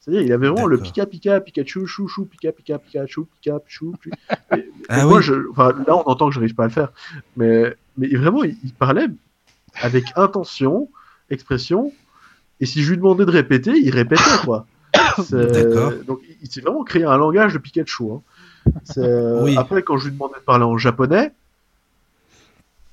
C'est-à-dire 0.00 0.22
il 0.22 0.32
avait 0.32 0.48
vraiment 0.48 0.66
le. 0.66 0.80
Pika 0.80 1.06
Pika 1.06 1.40
Pikachu 1.40 1.86
chou 1.86 2.08
chou 2.08 2.26
Pika 2.26 2.52
Pika 2.52 2.78
Pikachu 2.78 3.22
Pika 3.40 3.60
chou. 3.66 3.94
et- 4.52 4.58
et 4.58 4.68
Ah 4.88 5.06
moi 5.08 5.20
oui. 5.20 5.22
je, 5.22 5.34
là 5.34 5.96
on 5.96 6.02
entend 6.08 6.28
que 6.28 6.34
j'arrive 6.34 6.54
pas 6.54 6.64
à 6.64 6.68
le 6.68 6.72
faire, 6.72 6.92
mais 7.36 7.76
mais 7.96 8.08
vraiment 8.08 8.44
il, 8.44 8.56
il 8.64 8.74
parlait 8.74 9.08
avec 9.80 10.12
intention, 10.16 10.90
expression, 11.30 11.92
et 12.60 12.66
si 12.66 12.82
je 12.82 12.90
lui 12.90 12.96
demandais 12.96 13.24
de 13.24 13.30
répéter, 13.30 13.72
il 13.76 13.90
répétait 13.90 14.22
quoi. 14.44 14.66
Donc 15.30 16.20
il, 16.42 16.50
s'est 16.50 16.60
vraiment 16.60 16.84
créé 16.84 17.04
un 17.04 17.16
langage 17.16 17.52
de 17.52 17.58
Pikachu. 17.58 18.04
hein. 18.12 18.22
Oui. 19.42 19.56
Après 19.56 19.82
quand 19.82 19.96
je 19.96 20.06
lui 20.06 20.12
demandais 20.12 20.38
de 20.38 20.44
parler 20.44 20.64
en 20.64 20.76
japonais, 20.78 21.32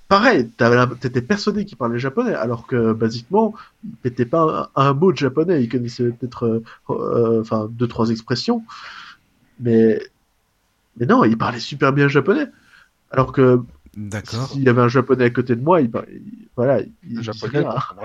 pareil, 0.07 0.49
t'étais 0.99 1.21
persuadé 1.21 1.65
qu'il 1.65 1.77
parlait 1.77 1.97
japonais, 1.97 2.35
alors 2.35 2.67
que 2.67 2.93
basiquement 2.93 3.55
il 3.83 3.95
pétait 3.95 4.25
pas 4.25 4.69
un, 4.75 4.89
un 4.89 4.93
mot 4.93 5.11
de 5.11 5.17
japonais, 5.17 5.63
il 5.63 5.69
connaissait 5.69 6.09
peut-être 6.09 6.45
euh, 6.45 6.63
euh, 6.91 7.41
enfin 7.41 7.67
deux 7.71 7.87
trois 7.87 8.09
expressions, 8.09 8.63
mais 9.59 9.99
mais 10.97 11.05
non, 11.05 11.23
il 11.23 11.37
parlait 11.37 11.59
super 11.59 11.93
bien 11.93 12.07
japonais. 12.07 12.47
Alors 13.09 13.31
que 13.31 13.61
D'accord. 13.95 14.47
s'il 14.49 14.63
y 14.63 14.69
avait 14.69 14.81
un 14.81 14.88
japonais 14.88 15.25
à 15.25 15.30
côté 15.30 15.55
de 15.55 15.61
moi, 15.61 15.81
il, 15.81 15.91
il- 16.11 16.47
voilà, 16.55 16.81
il, 17.03 17.22
japonais, 17.22 17.61
pas. 17.63 17.95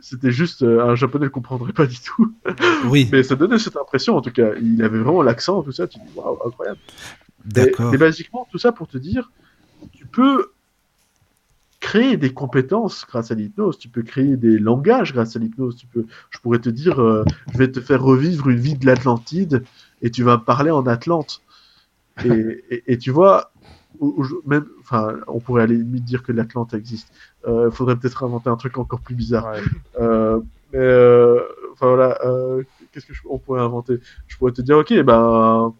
c'était 0.00 0.30
juste 0.30 0.62
euh, 0.62 0.84
un 0.84 0.94
japonais 0.94 1.24
ne 1.26 1.30
comprendrait 1.30 1.72
pas 1.72 1.86
du 1.86 1.98
tout. 2.00 2.34
Oui, 2.86 3.08
Mais 3.12 3.22
ça 3.22 3.36
donnait 3.36 3.58
cette 3.58 3.76
impression 3.76 4.16
en 4.16 4.20
tout 4.22 4.32
cas. 4.32 4.50
Il 4.60 4.82
avait 4.82 4.98
vraiment 4.98 5.22
l'accent, 5.22 5.62
tout 5.62 5.72
ça. 5.72 5.86
Tu 5.86 5.98
dis 5.98 6.04
waouh, 6.16 6.38
incroyable. 6.46 6.78
D'accord. 7.44 7.90
mais 7.90 7.98
basiquement, 7.98 8.46
tout 8.50 8.58
ça 8.58 8.72
pour 8.72 8.88
te 8.88 8.98
dire, 8.98 9.30
tu 9.92 10.06
peux 10.06 10.50
créer 11.80 12.16
des 12.16 12.32
compétences 12.32 13.04
grâce 13.08 13.30
à 13.30 13.34
l'hypnose, 13.34 13.78
tu 13.78 13.88
peux 13.88 14.02
créer 14.02 14.36
des 14.36 14.58
langages 14.58 15.12
grâce 15.12 15.34
à 15.36 15.38
l'hypnose. 15.38 15.76
Tu 15.76 15.86
peux, 15.86 16.06
je 16.30 16.38
pourrais 16.38 16.60
te 16.60 16.68
dire, 16.68 17.00
euh, 17.00 17.24
je 17.52 17.58
vais 17.58 17.70
te 17.70 17.80
faire 17.80 18.02
revivre 18.02 18.48
une 18.50 18.60
vie 18.60 18.74
de 18.76 18.86
l'Atlantide 18.86 19.64
et 20.02 20.10
tu 20.10 20.22
vas 20.22 20.38
parler 20.38 20.70
en 20.70 20.86
Atlante. 20.86 21.40
Et, 22.24 22.64
et, 22.70 22.92
et 22.92 22.98
tu 22.98 23.10
vois, 23.10 23.51
même, 24.46 24.66
enfin, 24.80 25.16
on 25.28 25.40
pourrait 25.40 25.62
aller 25.62 25.76
limite 25.76 26.04
dire 26.04 26.22
que 26.22 26.32
l'Atlante 26.32 26.74
existe. 26.74 27.08
Il 27.46 27.70
faudrait 27.72 27.96
peut-être 27.96 28.24
inventer 28.24 28.48
un 28.50 28.56
truc 28.56 28.78
encore 28.78 29.00
plus 29.00 29.14
bizarre. 29.14 29.50
Ouais. 29.52 29.60
Euh, 30.00 30.40
mais 30.72 30.78
euh, 30.80 31.40
enfin 31.72 31.86
voilà, 31.88 32.18
euh, 32.24 32.62
qu'est-ce 32.92 33.06
que 33.06 33.12
je- 33.14 33.20
on 33.28 33.38
pourrait 33.38 33.60
inventer? 33.60 33.98
Je 34.28 34.36
pourrais 34.38 34.52
te 34.52 34.62
dire, 34.62 34.78
ok, 34.78 34.92
ben 35.02 35.74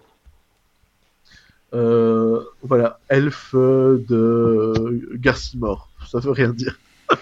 euh, 1.75 2.41
voilà, 2.63 2.99
elfe 3.09 3.55
de 3.55 5.09
Garcimore. 5.15 5.89
Ça 6.07 6.19
veut 6.19 6.31
rien 6.33 6.51
dire. 6.51 6.79
Oui, 7.11 7.17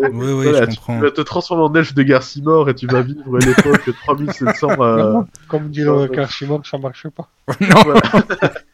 oui, 0.12 0.42
Voilà, 0.44 0.64
je 0.64 0.70
tu, 0.70 0.76
comprends. 0.76 0.96
tu 0.98 1.02
vas 1.04 1.10
te 1.12 1.20
transformer 1.20 1.62
en 1.62 1.74
elfe 1.74 1.94
de 1.94 2.02
Garcimore 2.02 2.68
et 2.70 2.74
tu 2.74 2.86
vas 2.88 3.02
vivre 3.02 3.38
l'époque 3.38 3.88
3700. 4.02 4.68
euh, 4.80 5.12
Non, 5.12 5.26
Comme 5.48 5.68
dit 5.70 5.82
euh, 5.82 6.02
le 6.02 6.08
Carchimon, 6.08 6.62
ça 6.64 6.78
marche 6.78 7.06
pas. 7.10 7.28
non, 7.60 7.82
voilà. 7.84 8.00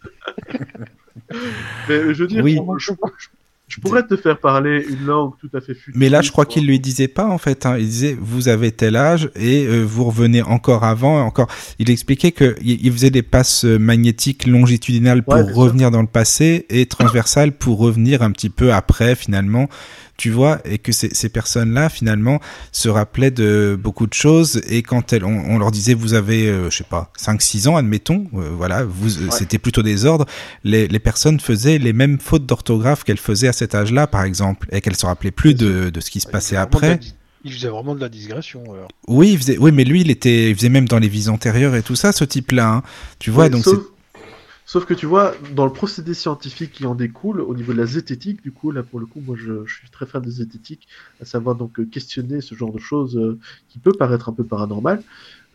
Mais 1.88 2.14
je 2.14 2.22
veux 2.22 2.26
dire, 2.26 2.42
Oui. 2.44 2.58
je, 3.68 3.80
pourrais 3.80 4.06
te 4.06 4.16
faire 4.16 4.38
parler 4.38 4.86
une 4.88 5.06
langue 5.06 5.32
tout 5.40 5.50
à 5.54 5.60
fait 5.60 5.74
future. 5.74 5.92
mais 5.96 6.08
là, 6.08 6.22
je 6.22 6.30
crois 6.30 6.46
qu'il 6.46 6.66
lui 6.66 6.78
disait 6.78 7.08
pas 7.08 7.26
en 7.26 7.38
fait. 7.38 7.66
Hein. 7.66 7.76
Il 7.78 7.86
disait 7.86 8.16
vous 8.18 8.48
avez 8.48 8.70
tel 8.72 8.96
âge 8.96 9.30
et 9.34 9.66
euh, 9.66 9.82
vous 9.82 10.04
revenez 10.04 10.42
encore 10.42 10.84
avant, 10.84 11.20
encore. 11.20 11.48
Il 11.78 11.90
expliquait 11.90 12.32
que 12.32 12.54
il 12.62 12.84
il 12.86 12.92
faisait 12.92 13.10
des 13.10 13.22
passes 13.22 13.64
euh, 13.64 13.78
magnétiques 13.78 14.46
longitudinales 14.46 15.22
pour 15.24 15.34
Ouais, 15.34 15.52
revenir 15.52 15.90
dans 15.90 16.00
le 16.02 16.06
passé 16.06 16.66
et 16.70 16.86
transversales 16.86 17.52
pour 17.52 17.78
revenir 17.78 18.22
un 18.22 18.30
petit 18.30 18.50
peu 18.50 18.72
après 18.72 19.14
finalement. 19.16 19.68
Tu 20.16 20.30
vois, 20.30 20.60
et 20.64 20.78
que 20.78 20.92
ces, 20.92 21.10
ces 21.12 21.28
personnes-là, 21.28 21.90
finalement, 21.90 22.40
se 22.72 22.88
rappelaient 22.88 23.30
de 23.30 23.78
beaucoup 23.78 24.06
de 24.06 24.14
choses. 24.14 24.62
Et 24.68 24.82
quand 24.82 25.12
elles, 25.12 25.24
on, 25.24 25.44
on 25.50 25.58
leur 25.58 25.70
disait, 25.70 25.92
vous 25.92 26.14
avez, 26.14 26.46
euh, 26.48 26.70
je 26.70 26.76
sais 26.78 26.84
pas, 26.84 27.12
5-6 27.20 27.68
ans, 27.68 27.76
admettons, 27.76 28.26
euh, 28.34 28.48
voilà, 28.56 28.84
vous, 28.84 29.18
euh, 29.18 29.30
c'était 29.30 29.58
plutôt 29.58 29.82
des 29.82 30.06
ordres. 30.06 30.24
Les, 30.64 30.88
les 30.88 30.98
personnes 30.98 31.38
faisaient 31.38 31.76
les 31.78 31.92
mêmes 31.92 32.18
fautes 32.18 32.46
d'orthographe 32.46 33.04
qu'elles 33.04 33.18
faisaient 33.18 33.48
à 33.48 33.52
cet 33.52 33.74
âge-là, 33.74 34.06
par 34.06 34.24
exemple, 34.24 34.66
et 34.72 34.80
qu'elles 34.80 34.96
se 34.96 35.04
rappelaient 35.04 35.30
plus 35.30 35.52
de, 35.54 35.90
de 35.90 36.00
ce 36.00 36.10
qui 36.10 36.20
se 36.20 36.28
passait 36.28 36.56
après. 36.56 36.98
Il 37.44 37.52
faisait 37.52 37.68
vraiment 37.68 37.94
de 37.94 38.00
la 38.00 38.08
digression. 38.08 38.64
alors. 38.72 38.88
Oui, 39.06 39.32
il 39.32 39.38
faisait, 39.38 39.58
oui, 39.58 39.70
mais 39.70 39.84
lui, 39.84 40.00
il 40.00 40.10
était, 40.10 40.50
il 40.50 40.56
faisait 40.56 40.68
même 40.70 40.88
dans 40.88 40.98
les 40.98 41.08
vies 41.08 41.28
antérieures 41.28 41.76
et 41.76 41.82
tout 41.82 41.94
ça, 41.94 42.10
ce 42.12 42.24
type-là. 42.24 42.68
hein. 42.68 42.82
Tu 43.18 43.30
vois, 43.30 43.44
Ouais, 43.44 43.50
donc 43.50 43.62
sauf, 43.64 43.78
sauf 44.66 44.84
que 44.84 44.94
tu 44.94 45.06
vois, 45.06 45.32
dans 45.54 45.64
le 45.64 45.72
procédé 45.72 46.12
scientifique 46.12 46.72
qui 46.72 46.86
en 46.86 46.96
découle, 46.96 47.40
au 47.40 47.54
niveau 47.54 47.72
de 47.72 47.78
la 47.78 47.86
zététique, 47.86 48.42
du 48.42 48.52
coup, 48.52 48.72
là 48.72 48.82
pour 48.82 48.98
le 49.00 49.06
coup, 49.06 49.20
moi 49.20 49.36
je, 49.38 49.64
suis 49.66 49.88
très 49.90 50.06
fan 50.06 50.20
de 50.20 50.30
zététique, 50.30 50.88
à 51.22 51.24
savoir 51.24 51.54
donc 51.54 51.78
euh, 51.78 51.86
questionner 51.86 52.40
ce 52.40 52.54
genre 52.54 52.72
de 52.72 52.78
choses 52.78 53.16
euh, 53.16 53.38
qui 53.68 53.78
peut 53.78 53.92
paraître 53.92 54.28
un 54.28 54.32
peu 54.32 54.44
paranormal. 54.44 55.02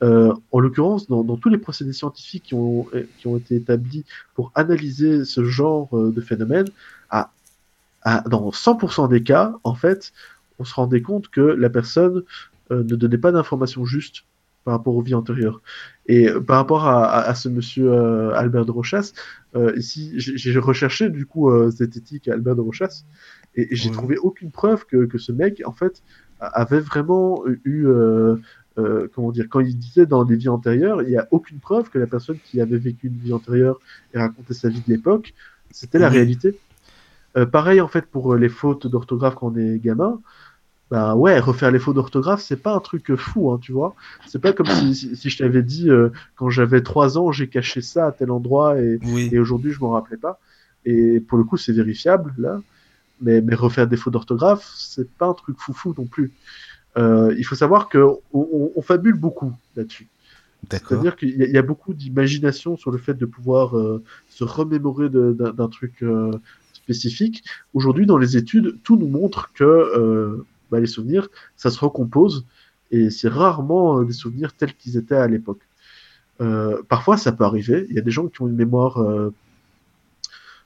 Euh, 0.02 0.34
en 0.52 0.60
l'occurrence, 0.60 1.08
dans, 1.08 1.38
tous 1.38 1.50
les 1.50 1.60
procédés 1.60 1.94
scientifiques 1.94 2.46
qui 2.46 2.56
ont, 2.56 2.88
été 3.38 3.56
établis 3.56 4.06
pour 4.34 4.52
analyser 4.56 5.26
ce 5.26 5.44
genre 5.44 5.90
de 5.94 6.22
phénomène, 6.22 6.68
à, 7.12 7.32
à, 8.02 8.22
dans 8.22 8.50
100% 8.50 9.10
des 9.10 9.22
cas, 9.22 9.54
en 9.64 9.76
fait, 9.76 10.12
on 10.58 10.64
se 10.64 10.74
rendait 10.74 11.04
compte 11.04 11.28
que 11.28 11.42
la 11.42 11.70
personne 11.70 12.24
ne 12.72 12.96
donnait 12.96 13.20
pas 13.20 13.32
d'informations 13.32 13.86
justes 13.86 14.24
par 14.64 14.74
rapport 14.76 14.96
aux 14.96 15.02
vies 15.02 15.16
antérieures. 15.16 15.62
Et 16.08 16.30
euh, 16.30 16.40
par 16.42 16.58
rapport 16.58 16.86
à, 16.88 17.06
à, 17.06 17.22
à 17.22 17.36
ce 17.36 17.50
monsieur 17.50 17.92
euh, 17.92 18.34
Albert 18.36 18.66
de 18.66 18.72
Rochas, 18.72 19.14
euh, 19.56 19.74
ici, 19.76 20.14
j'ai 20.18 20.58
recherché 20.60 21.10
du 21.10 21.26
coup 21.26 21.50
euh, 21.50 21.70
zététique 21.70 22.28
à 22.28 22.34
Albert 22.34 22.56
de 22.56 22.62
Rochas, 22.62 23.04
et, 23.56 23.74
et 23.74 23.76
j'ai 23.76 23.92
trouvé 23.92 24.18
aucune 24.18 24.52
preuve 24.52 24.86
que, 24.86 25.06
que 25.06 25.18
ce 25.18 25.32
mec, 25.32 25.62
en 25.66 25.74
fait, 25.74 26.04
avait 26.40 26.80
vraiment 26.80 27.44
eu, 27.66 27.86
euh, 27.86 28.36
euh, 28.78 29.08
comment 29.14 29.32
dire, 29.32 29.48
quand 29.50 29.60
il 29.60 29.78
disait 29.78 30.06
dans 30.06 30.26
des 30.26 30.36
vies 30.36 30.50
antérieures, 30.50 31.02
il 31.04 31.10
n'y 31.10 31.18
a 31.18 31.28
aucune 31.32 31.60
preuve 31.60 31.90
que 31.90 32.00
la 32.00 32.08
personne 32.08 32.38
qui 32.44 32.62
avait 32.62 32.78
vécu 32.78 33.08
une 33.08 33.18
vie 33.18 33.34
antérieure 33.34 33.80
et 34.14 34.18
racontait 34.18 34.54
sa 34.54 34.70
vie 34.70 34.82
de 34.82 34.92
l'époque, 34.92 35.34
c'était 35.70 36.00
la 36.00 36.10
réalité. 36.10 36.58
Euh, 37.38 37.46
pareil 37.46 37.80
en 37.80 37.88
fait 37.88 38.08
pour 38.08 38.36
les 38.36 38.50
fautes 38.50 38.88
d'orthographe 38.88 39.36
quand 39.36 39.54
on 39.54 39.56
est 39.56 39.80
gamin. 39.80 40.20
Bah 40.92 41.16
ouais, 41.16 41.40
refaire 41.40 41.72
les 41.72 41.80
fautes 41.80 41.96
d'orthographe, 41.96 42.42
c'est 42.42 42.62
pas 42.62 42.76
un 42.76 42.82
truc 42.82 43.16
fou, 43.16 43.50
hein, 43.52 43.60
tu 43.62 43.72
vois. 43.72 43.96
C'est 44.28 44.40
pas 44.42 44.52
comme 44.52 44.68
si, 44.68 44.94
si, 44.94 45.16
si 45.16 45.30
je 45.30 45.38
t'avais 45.38 45.64
dit 45.64 45.90
euh, 45.90 46.10
quand 46.36 46.50
j'avais 46.50 46.82
trois 46.82 47.18
ans, 47.18 47.32
j'ai 47.32 47.48
caché 47.48 47.82
ça 47.82 48.08
à 48.08 48.12
tel 48.12 48.30
endroit 48.30 48.78
et, 48.80 49.00
oui. 49.06 49.30
et 49.32 49.40
aujourd'hui 49.40 49.72
je 49.72 49.80
m'en 49.80 49.92
rappelais 49.92 50.18
pas. 50.18 50.40
Et 50.86 51.22
pour 51.22 51.38
le 51.38 51.46
coup, 51.46 51.56
c'est 51.56 51.72
vérifiable 51.72 52.34
là. 52.38 52.62
Mais, 53.22 53.42
mais 53.42 53.56
refaire 53.56 53.88
des 53.88 53.98
fautes 53.98 54.14
d'orthographe, 54.14 54.70
c'est 54.76 55.10
pas 55.10 55.28
un 55.28 55.34
truc 55.34 55.58
foufou 55.60 55.94
non 55.98 56.06
plus. 56.06 56.32
Euh, 56.98 57.34
il 57.38 57.44
faut 57.46 57.56
savoir 57.56 57.88
que 57.90 58.00
on, 58.00 58.20
on- 58.34 58.72
on 58.76 58.82
fabule 58.82 59.16
beaucoup 59.16 59.54
là-dessus. 59.78 60.08
C'est-à-dire 60.70 61.16
qu'il 61.16 61.38
y, 61.38 61.44
a- 61.44 61.48
il 61.48 61.54
y 61.54 61.58
a 61.58 61.62
beaucoup 61.62 61.94
d'imagination 61.94 62.76
sur 62.78 62.92
le 62.92 62.98
fait 62.98 63.14
de 63.14 63.26
pouvoir 63.26 63.78
euh, 63.78 64.04
se 64.30 64.44
remémorer 64.44 65.10
d'un 65.10 65.70
truc 65.70 66.04
spécifique. 66.74 67.44
Aujourd'hui, 67.74 68.06
dans 68.06 68.18
les 68.18 68.38
études, 68.38 68.78
tout 68.84 68.98
nous 68.98 69.08
montre 69.08 69.52
que 69.54 70.44
bah, 70.72 70.80
les 70.80 70.88
souvenirs, 70.88 71.28
ça 71.58 71.70
se 71.70 71.80
recompose 71.80 72.46
et 72.92 73.10
c'est 73.10 73.28
rarement 73.30 74.00
euh, 74.00 74.06
des 74.06 74.14
souvenirs 74.14 74.54
tels 74.54 74.74
qu'ils 74.76 74.98
étaient 74.98 75.16
à 75.16 75.28
l'époque. 75.28 75.62
Euh, 76.42 76.82
parfois, 76.90 77.18
ça 77.18 77.32
peut 77.32 77.44
arriver. 77.44 77.86
Il 77.90 77.96
y 77.96 78.00
a 78.00 78.02
des 78.02 78.12
gens 78.12 78.28
qui 78.28 78.42
ont 78.42 78.48
une 78.48 78.56
mémoire, 78.56 78.98
euh, 79.02 79.34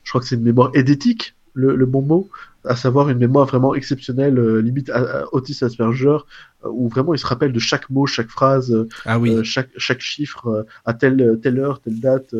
je 0.03 0.11
crois 0.11 0.21
que 0.21 0.27
c'est 0.27 0.35
une 0.35 0.43
mémoire 0.43 0.71
édétique, 0.73 1.35
le, 1.53 1.75
le 1.75 1.85
bon 1.85 2.01
mot, 2.01 2.29
à 2.63 2.75
savoir 2.75 3.09
une 3.09 3.17
mémoire 3.17 3.45
vraiment 3.45 3.75
exceptionnelle, 3.75 4.39
euh, 4.39 4.61
limite 4.61 4.89
à, 4.89 5.21
à 5.21 5.25
Otis 5.33 5.63
Asperger, 5.63 6.17
où 6.63 6.87
vraiment 6.89 7.13
ils 7.13 7.19
se 7.19 7.27
rappellent 7.27 7.53
de 7.53 7.59
chaque 7.59 7.89
mot, 7.89 8.05
chaque 8.05 8.29
phrase, 8.29 8.75
Ah 9.05 9.19
oui. 9.19 9.43
chaque, 9.43 9.69
chaque 9.77 10.01
chiffre 10.01 10.65
à 10.85 10.93
telle, 10.93 11.39
telle 11.41 11.59
heure, 11.59 11.79
telle 11.81 11.99
date. 11.99 12.33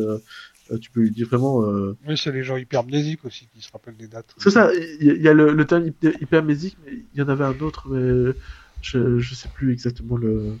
Euh, 0.70 0.78
tu 0.78 0.90
peux 0.90 1.00
lui 1.00 1.10
dire 1.10 1.28
vraiment. 1.28 1.64
euh, 1.64 1.96
Oui, 2.06 2.16
c'est 2.16 2.32
les 2.32 2.42
gens 2.42 2.56
hypermnésiques 2.56 3.24
aussi 3.24 3.48
qui 3.48 3.60
se 3.60 3.70
rappellent 3.70 3.96
des 3.96 4.08
dates. 4.08 4.34
C'est 4.38 4.50
ça, 4.50 4.70
il 4.74 5.04
y, 5.04 5.10
a- 5.10 5.14
il 5.14 5.22
y 5.22 5.28
a 5.28 5.32
le, 5.34 5.52
le 5.52 5.64
terme 5.66 5.86
hyper- 5.86 6.14
hypermésique, 6.20 6.78
mais 6.84 6.92
il 7.12 7.18
y 7.18 7.22
en 7.22 7.28
avait 7.28 7.44
un 7.44 7.58
autre, 7.60 7.88
mais 7.88 8.32
je, 8.80 9.18
je 9.18 9.34
sais 9.34 9.48
plus 9.48 9.72
exactement 9.72 10.16
le, 10.16 10.60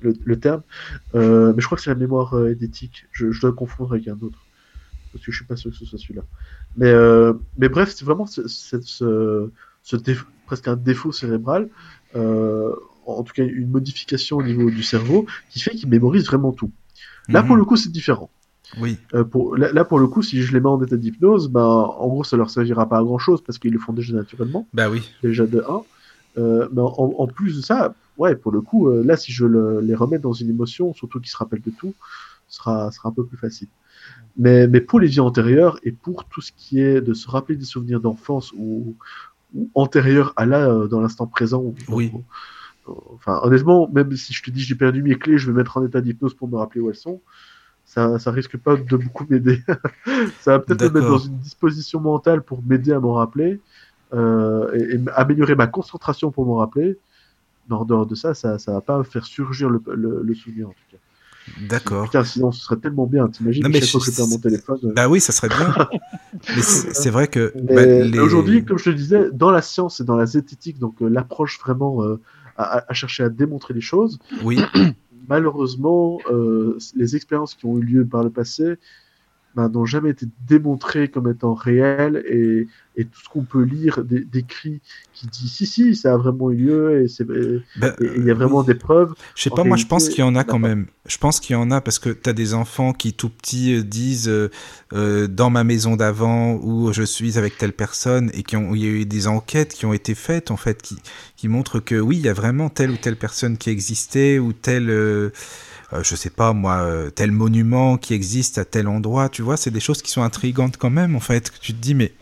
le, 0.00 0.14
le 0.24 0.40
terme. 0.40 0.62
Euh, 1.14 1.52
mais 1.54 1.60
je 1.62 1.66
crois 1.66 1.76
que 1.76 1.82
c'est 1.84 1.90
la 1.90 1.96
mémoire 1.96 2.46
édétique. 2.48 3.06
Je, 3.12 3.30
je 3.30 3.40
dois 3.40 3.52
confondre 3.54 3.92
avec 3.94 4.08
un 4.08 4.18
autre. 4.20 4.46
Parce 5.12 5.24
que 5.24 5.32
je 5.32 5.36
suis 5.38 5.46
pas 5.46 5.56
sûr 5.56 5.70
que 5.70 5.76
ce 5.76 5.84
soit 5.84 5.98
celui-là. 5.98 6.24
Mais, 6.76 6.88
euh, 6.90 7.34
mais 7.56 7.68
bref, 7.68 7.92
c'est 7.94 8.04
vraiment 8.04 8.26
ce, 8.26 8.48
ce, 8.48 8.80
ce, 8.80 9.52
ce 9.82 9.96
déf- 9.96 10.24
presque 10.46 10.68
un 10.68 10.76
défaut 10.76 11.12
cérébral, 11.12 11.70
euh, 12.14 12.74
en 13.06 13.22
tout 13.22 13.32
cas 13.34 13.44
une 13.44 13.70
modification 13.70 14.38
au 14.38 14.42
niveau 14.42 14.70
du 14.70 14.82
cerveau, 14.82 15.26
qui 15.50 15.60
fait 15.60 15.72
qu'il 15.72 15.88
mémorise 15.90 16.26
vraiment 16.26 16.52
tout. 16.52 16.72
Là, 17.32 17.42
pour 17.42 17.56
Mhm. 17.56 17.58
le 17.58 17.64
coup, 17.64 17.76
c'est 17.76 17.92
différent. 17.92 18.32
Oui. 18.78 18.98
Euh, 19.14 19.24
pour, 19.24 19.56
là, 19.56 19.72
là, 19.72 19.84
pour 19.84 19.98
le 19.98 20.06
coup, 20.06 20.22
si 20.22 20.42
je 20.42 20.52
les 20.52 20.60
mets 20.60 20.68
en 20.68 20.82
état 20.82 20.96
d'hypnose, 20.96 21.48
ben, 21.48 21.62
en 21.64 22.08
gros, 22.08 22.24
ça 22.24 22.36
leur 22.36 22.50
servira 22.50 22.88
pas 22.88 22.98
à 22.98 23.02
grand 23.02 23.18
chose 23.18 23.42
parce 23.42 23.58
qu'ils 23.58 23.72
le 23.72 23.78
font 23.78 23.92
déjà 23.92 24.14
naturellement, 24.14 24.66
Bah 24.72 24.88
oui. 24.90 25.02
déjà 25.22 25.46
de 25.46 25.62
1. 25.68 25.82
Euh, 26.38 26.68
mais 26.72 26.80
en, 26.80 27.14
en 27.18 27.26
plus 27.26 27.56
de 27.58 27.62
ça, 27.62 27.94
ouais, 28.16 28.34
pour 28.34 28.52
le 28.52 28.62
coup, 28.62 28.88
euh, 28.88 29.02
là, 29.04 29.16
si 29.18 29.32
je 29.32 29.44
le- 29.44 29.80
les 29.80 29.94
remets 29.94 30.18
dans 30.18 30.32
une 30.32 30.48
émotion, 30.48 30.94
surtout 30.94 31.20
qu'ils 31.20 31.30
se 31.30 31.36
rappellent 31.36 31.60
de 31.62 31.72
tout, 31.78 31.92
sera, 32.48 32.90
sera 32.90 33.10
un 33.10 33.12
peu 33.12 33.24
plus 33.24 33.36
facile. 33.36 33.68
Mais, 34.38 34.66
mais 34.66 34.80
pour 34.80 34.98
les 34.98 35.08
vies 35.08 35.20
antérieures 35.20 35.78
et 35.82 35.92
pour 35.92 36.24
tout 36.24 36.40
ce 36.40 36.52
qui 36.56 36.80
est 36.80 37.02
de 37.02 37.12
se 37.12 37.28
rappeler 37.28 37.56
des 37.56 37.66
souvenirs 37.66 38.00
d'enfance 38.00 38.52
ou, 38.56 38.96
ou 39.54 39.68
antérieurs 39.74 40.32
à 40.36 40.46
là, 40.46 40.70
euh, 40.70 40.88
dans 40.88 41.02
l'instant 41.02 41.26
présent, 41.26 41.60
ou- 41.62 41.74
Oui. 41.90 42.10
enfin, 42.86 43.40
honnêtement, 43.42 43.88
même 43.92 44.14
si 44.16 44.32
je 44.32 44.42
te 44.42 44.50
dis 44.50 44.60
j'ai 44.60 44.74
perdu 44.74 45.02
mes 45.02 45.16
clés, 45.18 45.38
je 45.38 45.50
vais 45.50 45.56
mettre 45.56 45.76
en 45.76 45.84
état 45.84 46.00
d'hypnose 46.00 46.34
pour 46.34 46.48
me 46.48 46.56
rappeler 46.56 46.80
où 46.80 46.88
elles 46.88 46.96
sont, 46.96 47.20
ça, 47.84 48.18
ça 48.18 48.30
risque 48.30 48.56
pas 48.56 48.76
de 48.76 48.96
beaucoup 48.96 49.26
m'aider. 49.28 49.60
ça 50.40 50.52
va 50.52 50.58
peut-être 50.60 50.82
me 50.82 50.90
mettre 50.90 51.06
dans 51.06 51.18
une 51.18 51.38
disposition 51.38 52.00
mentale 52.00 52.42
pour 52.42 52.62
m'aider 52.62 52.92
à 52.92 53.00
m'en 53.00 53.14
rappeler 53.14 53.60
euh, 54.12 54.70
et, 54.74 54.94
et 54.96 55.00
améliorer 55.14 55.54
ma 55.54 55.66
concentration 55.66 56.30
pour 56.30 56.46
m'en 56.46 56.56
rappeler. 56.56 56.98
Mais 57.68 57.76
en 57.76 57.84
dehors 57.84 58.06
de 58.06 58.14
ça, 58.14 58.34
ça, 58.34 58.58
ça 58.58 58.72
va 58.72 58.80
pas 58.80 59.02
faire 59.04 59.24
surgir 59.24 59.70
le, 59.70 59.82
le, 59.94 60.22
le 60.22 60.34
souvenir 60.34 60.68
en 60.68 60.72
tout 60.72 60.84
cas. 60.90 60.96
D'accord. 61.68 62.04
Putain, 62.04 62.24
sinon 62.24 62.52
ce 62.52 62.62
serait 62.62 62.76
tellement 62.76 63.06
bien. 63.06 63.28
T'imagines 63.28 63.64
chaque 63.72 63.88
fois 63.90 64.00
que 64.00 64.06
je 64.06 64.16
perds 64.16 64.28
mon 64.28 64.38
téléphone. 64.38 64.78
euh, 64.84 64.92
Bah 64.94 65.08
oui, 65.08 65.20
ça 65.20 65.32
serait 65.32 65.48
bien. 65.48 65.74
Mais 66.54 66.62
c'est 66.62 67.10
vrai 67.10 67.28
que 67.28 67.52
bah, 67.54 67.84
les- 67.86 68.20
aujourd'hui, 68.20 68.64
comme 68.64 68.78
je 68.78 68.84
te 68.90 68.90
disais, 68.90 69.30
dans 69.32 69.50
la 69.50 69.62
science 69.62 70.00
et 70.00 70.04
dans 70.04 70.16
la 70.16 70.26
zététique, 70.26 70.78
donc 70.78 71.00
euh, 71.02 71.08
l'approche 71.08 71.58
vraiment 71.60 72.02
euh, 72.02 72.20
à- 72.56 72.84
à 72.90 72.94
chercher 72.94 73.24
à 73.24 73.28
démontrer 73.28 73.74
les 73.74 73.80
choses, 73.80 74.18
oui, 74.44 74.58
malheureusement, 75.28 76.18
euh, 76.30 76.78
les 76.94 77.16
expériences 77.16 77.54
qui 77.54 77.66
ont 77.66 77.78
eu 77.78 77.82
lieu 77.82 78.06
par 78.06 78.22
le 78.22 78.30
passé 78.30 78.76
bah, 79.54 79.68
n'ont 79.68 79.84
jamais 79.84 80.10
été 80.10 80.26
démontrés 80.46 81.08
comme 81.08 81.30
étant 81.30 81.54
réels 81.54 82.22
et, 82.28 82.66
et 82.96 83.04
tout 83.04 83.20
ce 83.22 83.28
qu'on 83.28 83.44
peut 83.44 83.62
lire 83.62 84.02
d'écrits 84.04 84.80
qui 85.12 85.26
dit 85.26 85.48
si 85.48 85.66
si 85.66 85.94
ça 85.94 86.14
a 86.14 86.16
vraiment 86.16 86.50
eu 86.50 86.56
lieu 86.56 87.02
et 87.02 87.08
c'est 87.08 87.24
Ben, 87.24 87.94
et 88.00 88.06
il 88.16 88.24
y 88.24 88.30
a 88.30 88.34
vraiment 88.34 88.60
oui. 88.60 88.66
des 88.66 88.74
preuves. 88.74 89.14
Je 89.34 89.42
sais 89.42 89.50
pas, 89.50 89.64
moi 89.64 89.76
je 89.76 89.86
pense 89.86 90.08
qu'il 90.08 90.20
y 90.20 90.22
en 90.22 90.34
a 90.34 90.44
quand 90.44 90.58
même. 90.58 90.86
Je 91.06 91.18
pense 91.18 91.40
qu'il 91.40 91.54
y 91.54 91.56
en 91.56 91.70
a 91.70 91.80
parce 91.80 91.98
que 91.98 92.10
tu 92.10 92.30
as 92.30 92.32
des 92.32 92.54
enfants 92.54 92.92
qui 92.92 93.12
tout 93.12 93.28
petits 93.28 93.74
euh, 93.74 93.82
disent 93.82 94.28
euh, 94.28 94.50
euh, 94.92 95.26
dans 95.26 95.50
ma 95.50 95.64
maison 95.64 95.96
d'avant 95.96 96.54
où 96.62 96.92
je 96.92 97.02
suis 97.02 97.38
avec 97.38 97.58
telle 97.58 97.72
personne 97.72 98.30
et 98.34 98.42
qui 98.42 98.56
ont, 98.56 98.74
il 98.74 98.82
y 98.82 98.86
a 98.86 98.90
eu 98.90 99.04
des 99.04 99.26
enquêtes 99.26 99.74
qui 99.74 99.84
ont 99.84 99.92
été 99.92 100.14
faites 100.14 100.50
en 100.50 100.56
fait 100.56 100.80
qui, 100.80 100.96
qui 101.42 101.48
montrent 101.48 101.80
que 101.80 101.96
oui, 101.96 102.18
il 102.18 102.22
y 102.22 102.28
a 102.28 102.32
vraiment 102.32 102.68
telle 102.68 102.92
ou 102.92 102.96
telle 102.96 103.16
personne 103.16 103.58
qui 103.58 103.68
existait 103.68 104.38
ou 104.38 104.52
tel, 104.52 104.90
euh, 104.90 104.92
euh, 104.94 105.30
je 106.02 106.16
sais 106.16 106.30
pas 106.30 106.52
moi, 106.52 106.76
euh, 106.76 107.10
tel 107.10 107.32
monument 107.32 107.96
qui 107.98 108.14
existe 108.14 108.58
à 108.58 108.64
tel 108.64 108.88
endroit. 108.88 109.28
Tu 109.28 109.42
vois, 109.42 109.56
c'est 109.56 109.70
des 109.70 109.80
choses 109.80 110.02
qui 110.02 110.10
sont 110.10 110.22
intrigantes 110.22 110.76
quand 110.76 110.90
même 110.90 111.14
en 111.14 111.20
fait. 111.20 111.50
Que 111.50 111.58
tu 111.58 111.74
te 111.74 111.80
dis 111.80 111.94
mais. 111.94 112.14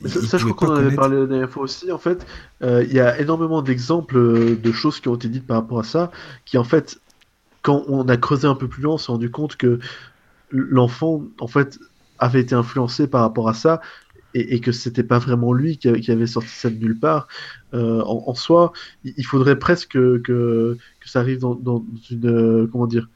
Mais 0.00 0.10
ça, 0.10 0.36
je 0.36 0.46
crois 0.46 0.68
qu'on 0.68 0.74
en 0.74 0.76
avait 0.76 0.94
parlé 0.94 1.18
la 1.18 1.26
dernière 1.26 1.50
fois 1.50 1.62
aussi. 1.62 1.90
En 1.90 1.98
fait, 1.98 2.26
euh, 2.62 2.84
il 2.84 2.92
y 2.92 3.00
a 3.00 3.18
énormément 3.18 3.62
d'exemples 3.62 4.18
euh, 4.18 4.56
de 4.56 4.72
choses 4.72 5.00
qui 5.00 5.08
ont 5.08 5.14
été 5.14 5.28
dites 5.28 5.46
par 5.46 5.56
rapport 5.56 5.78
à 5.78 5.84
ça, 5.84 6.10
qui 6.44 6.58
en 6.58 6.64
fait, 6.64 6.98
quand 7.62 7.84
on 7.88 8.06
a 8.08 8.16
creusé 8.18 8.46
un 8.46 8.54
peu 8.54 8.68
plus 8.68 8.82
loin, 8.82 8.94
on 8.94 8.98
s'est 8.98 9.12
rendu 9.12 9.30
compte 9.30 9.56
que 9.56 9.78
l'enfant, 10.50 11.22
en 11.40 11.46
fait, 11.46 11.78
avait 12.18 12.40
été 12.40 12.54
influencé 12.54 13.06
par 13.06 13.22
rapport 13.22 13.48
à 13.48 13.54
ça 13.54 13.80
et, 14.34 14.54
et 14.54 14.60
que 14.60 14.70
c'était 14.70 15.02
pas 15.02 15.18
vraiment 15.18 15.54
lui 15.54 15.78
qui 15.78 15.88
avait 15.88 16.26
sorti 16.26 16.50
ça 16.50 16.68
de 16.68 16.76
nulle 16.76 16.98
part. 16.98 17.26
Euh, 17.76 18.02
en, 18.02 18.24
en 18.26 18.34
soi, 18.34 18.72
il 19.04 19.24
faudrait 19.24 19.58
presque 19.58 19.92
que, 19.92 20.78
ça 21.04 21.20
arrive 21.20 21.38
dans, 21.38 21.54
dans 21.54 21.84
une, 22.10 22.26
euh, 22.26 22.68
comment 22.72 22.86
dire, 22.86 23.08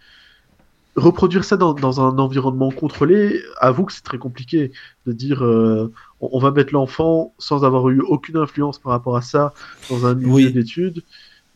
reproduire 0.97 1.44
ça 1.44 1.56
dans, 1.56 1.72
dans 1.74 2.00
un 2.00 2.18
environnement 2.18 2.70
contrôlé. 2.70 3.42
Avoue 3.58 3.84
que 3.84 3.92
c'est 3.92 4.05
très 4.05 4.18
compliqué 4.18 4.70
de 5.06 5.12
dire, 5.12 5.42
euh, 5.44 5.92
on, 6.20 6.28
on 6.32 6.39
va 6.39 6.50
mettre 6.50 6.72
l'enfant 6.72 7.34
sans 7.39 7.64
avoir 7.64 7.89
eu 7.89 8.00
aucune 8.00 8.36
influence 8.36 8.78
par 8.78 8.92
rapport 8.92 9.16
à 9.16 9.22
ça 9.22 9.55
dans 9.89 10.06
un 10.06 10.14
milieu 10.14 10.32
Oui. 10.32 10.52
d'études 10.52 11.02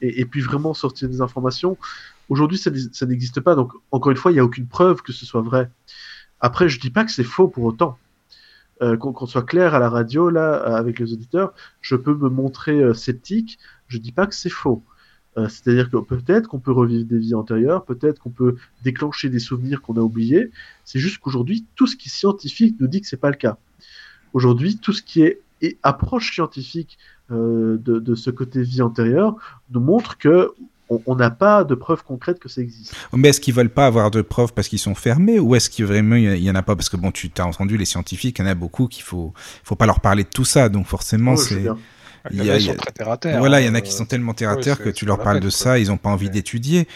et, 0.00 0.20
et 0.20 0.24
puis 0.24 0.40
vraiment 0.40 0.74
sortir 0.74 1.08
des 1.08 1.20
informations. 1.20 1.76
Aujourd'hui, 2.28 2.58
ça, 2.58 2.70
ça 2.92 3.06
n'existe 3.06 3.40
pas. 3.40 3.54
Donc, 3.54 3.72
encore 3.90 4.10
une 4.10 4.16
fois, 4.16 4.30
il 4.32 4.34
n'y 4.34 4.40
a 4.40 4.44
aucune 4.44 4.66
preuve 4.66 5.02
que 5.02 5.12
ce 5.12 5.26
soit 5.26 5.42
vrai. 5.42 5.70
Après, 6.40 6.68
je 6.68 6.80
dis 6.80 6.90
pas 6.90 7.04
que 7.04 7.12
c'est 7.12 7.24
faux 7.24 7.48
pour 7.48 7.64
autant. 7.64 7.98
Euh, 8.82 8.96
qu'on 8.96 9.26
soit 9.26 9.44
clair 9.44 9.72
à 9.74 9.78
la 9.78 9.88
radio, 9.88 10.30
là, 10.30 10.66
euh, 10.66 10.74
avec 10.74 10.98
les 10.98 11.12
auditeurs, 11.12 11.52
je 11.80 11.94
peux 11.94 12.12
me 12.14 12.28
montrer 12.28 12.82
euh, 12.82 12.92
sceptique. 12.92 13.60
Je 13.86 13.98
dis 13.98 14.10
pas 14.10 14.26
que 14.26 14.34
c'est 14.34 14.50
faux. 14.50 14.82
C'est-à-dire 15.36 15.90
que 15.90 15.96
peut-être 15.96 16.46
qu'on 16.46 16.60
peut 16.60 16.70
revivre 16.70 17.04
des 17.06 17.18
vies 17.18 17.34
antérieures, 17.34 17.84
peut-être 17.84 18.20
qu'on 18.20 18.30
peut 18.30 18.54
déclencher 18.84 19.28
des 19.28 19.40
souvenirs 19.40 19.82
qu'on 19.82 19.96
a 19.96 20.00
oubliés. 20.00 20.52
C'est 20.84 21.00
juste 21.00 21.18
qu'aujourd'hui, 21.18 21.64
tout 21.74 21.88
ce 21.88 21.96
qui 21.96 22.08
est 22.08 22.12
scientifique 22.12 22.76
nous 22.78 22.86
dit 22.86 23.00
que 23.00 23.08
c'est 23.08 23.16
pas 23.16 23.30
le 23.30 23.36
cas. 23.36 23.58
Aujourd'hui, 24.32 24.76
tout 24.76 24.92
ce 24.92 25.02
qui 25.02 25.22
est, 25.22 25.40
approche 25.82 26.32
scientifique 26.32 26.98
de 27.30 28.14
ce 28.14 28.30
côté 28.30 28.62
vie 28.62 28.80
antérieure 28.80 29.34
nous 29.70 29.80
montre 29.80 30.18
que 30.18 30.52
on 30.88 31.16
n'a 31.16 31.30
pas 31.30 31.64
de 31.64 31.74
preuves 31.74 32.04
concrètes 32.04 32.38
que 32.38 32.48
ça 32.48 32.60
existe. 32.60 32.94
Mais 33.12 33.28
est-ce 33.28 33.40
qu'ils 33.40 33.54
veulent 33.54 33.70
pas 33.70 33.86
avoir 33.86 34.10
de 34.10 34.22
preuves 34.22 34.52
parce 34.52 34.68
qu'ils 34.68 34.78
sont 34.78 34.94
fermés 34.94 35.38
ou 35.38 35.54
est-ce 35.54 35.70
qu'il 35.70 35.86
vraiment 35.86 36.16
il 36.16 36.38
y 36.38 36.50
en 36.50 36.54
a 36.54 36.62
pas? 36.62 36.76
Parce 36.76 36.88
que 36.88 36.96
bon 36.96 37.10
tu 37.10 37.30
t'as 37.30 37.44
entendu 37.44 37.76
les 37.76 37.84
scientifiques 37.84 38.38
il 38.38 38.42
y 38.42 38.48
en 38.48 38.50
a 38.50 38.54
beaucoup 38.54 38.86
qu'il 38.86 39.02
faut 39.02 39.32
faut 39.62 39.76
pas 39.76 39.86
leur 39.86 40.00
parler 40.00 40.24
de 40.24 40.28
tout 40.28 40.44
ça 40.44 40.68
donc 40.68 40.86
forcément 40.86 41.36
sais 41.36 41.54
c'est. 41.54 41.68
Il 42.30 42.42
y 42.44 42.50
a- 42.50 42.56
ils 42.58 42.66
y 42.70 42.76
très 42.76 42.92
terre 42.92 43.10
à 43.10 43.16
terre. 43.16 43.38
voilà 43.38 43.60
il 43.60 43.66
y 43.66 43.68
en 43.68 43.74
a 43.74 43.80
qui 43.80 43.92
euh, 43.92 43.96
sont 43.96 44.06
tellement 44.06 44.34
terre 44.34 44.50
à 44.50 44.56
que 44.56 44.88
tu 44.90 45.04
leur 45.04 45.18
parles 45.22 45.40
de 45.40 45.50
ça 45.50 45.78
ils 45.78 45.90
ont 45.92 45.96
pas 45.96 46.08
envie 46.10 46.30
d'étudier 46.30 46.88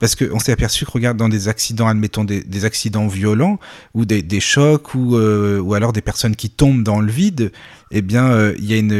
parce 0.00 0.16
que 0.16 0.28
on 0.32 0.40
s'est 0.40 0.50
aperçu 0.50 0.84
que 0.84 0.90
regarde 0.90 1.16
dans 1.16 1.28
des 1.28 1.46
accidents 1.46 1.86
admettons 1.86 2.24
des, 2.24 2.42
des 2.42 2.64
accidents 2.64 3.06
violents 3.06 3.60
ou 3.94 4.04
des, 4.04 4.22
des 4.22 4.40
chocs 4.40 4.94
ou 4.96 5.16
euh, 5.16 5.60
ou 5.60 5.74
alors 5.74 5.92
des 5.92 6.00
personnes 6.00 6.34
qui 6.34 6.50
tombent 6.50 6.82
dans 6.82 7.00
le 7.00 7.10
vide 7.12 7.52
eh 7.92 8.02
bien 8.02 8.24
euh, 8.32 8.54
il 8.58 8.64
y 8.64 8.74
a 8.74 8.78
une, 8.78 8.92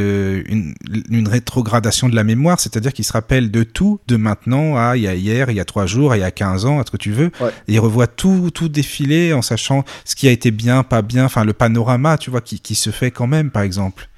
une 0.46 0.74
une 1.10 1.26
rétrogradation 1.28 2.08
de 2.08 2.14
la 2.14 2.22
mémoire 2.22 2.60
c'est-à-dire 2.60 2.92
qu'ils 2.92 3.04
se 3.04 3.12
rappellent 3.12 3.50
de 3.50 3.64
tout 3.64 3.98
de 4.06 4.14
maintenant 4.16 4.76
à 4.76 4.96
il 4.96 5.02
y 5.02 5.08
a 5.08 5.14
hier 5.14 5.50
il 5.50 5.56
y 5.56 5.60
a 5.60 5.64
trois 5.64 5.86
jours 5.86 6.14
il 6.14 6.20
y 6.20 6.24
a 6.24 6.30
15 6.30 6.64
ans 6.66 6.78
à 6.78 6.84
ce 6.86 6.92
que 6.92 6.96
tu 6.96 7.10
veux 7.10 7.30
Ouais. 7.40 7.50
et 7.66 7.72
il 7.74 7.80
revoit 7.80 8.06
tout 8.06 8.50
tout 8.52 8.68
défiler 8.68 9.32
en 9.32 9.42
sachant 9.42 9.84
ce 10.04 10.14
qui 10.14 10.28
a 10.28 10.30
été 10.30 10.52
bien 10.52 10.84
pas 10.84 11.02
bien 11.02 11.24
enfin 11.24 11.44
le 11.44 11.52
panorama 11.54 12.18
tu 12.18 12.30
vois 12.30 12.40
qui 12.42 12.60
qui 12.60 12.76
se 12.76 12.90
fait 12.90 13.10
quand 13.10 13.26
même 13.26 13.50
par 13.50 13.62
exemple 13.64 14.08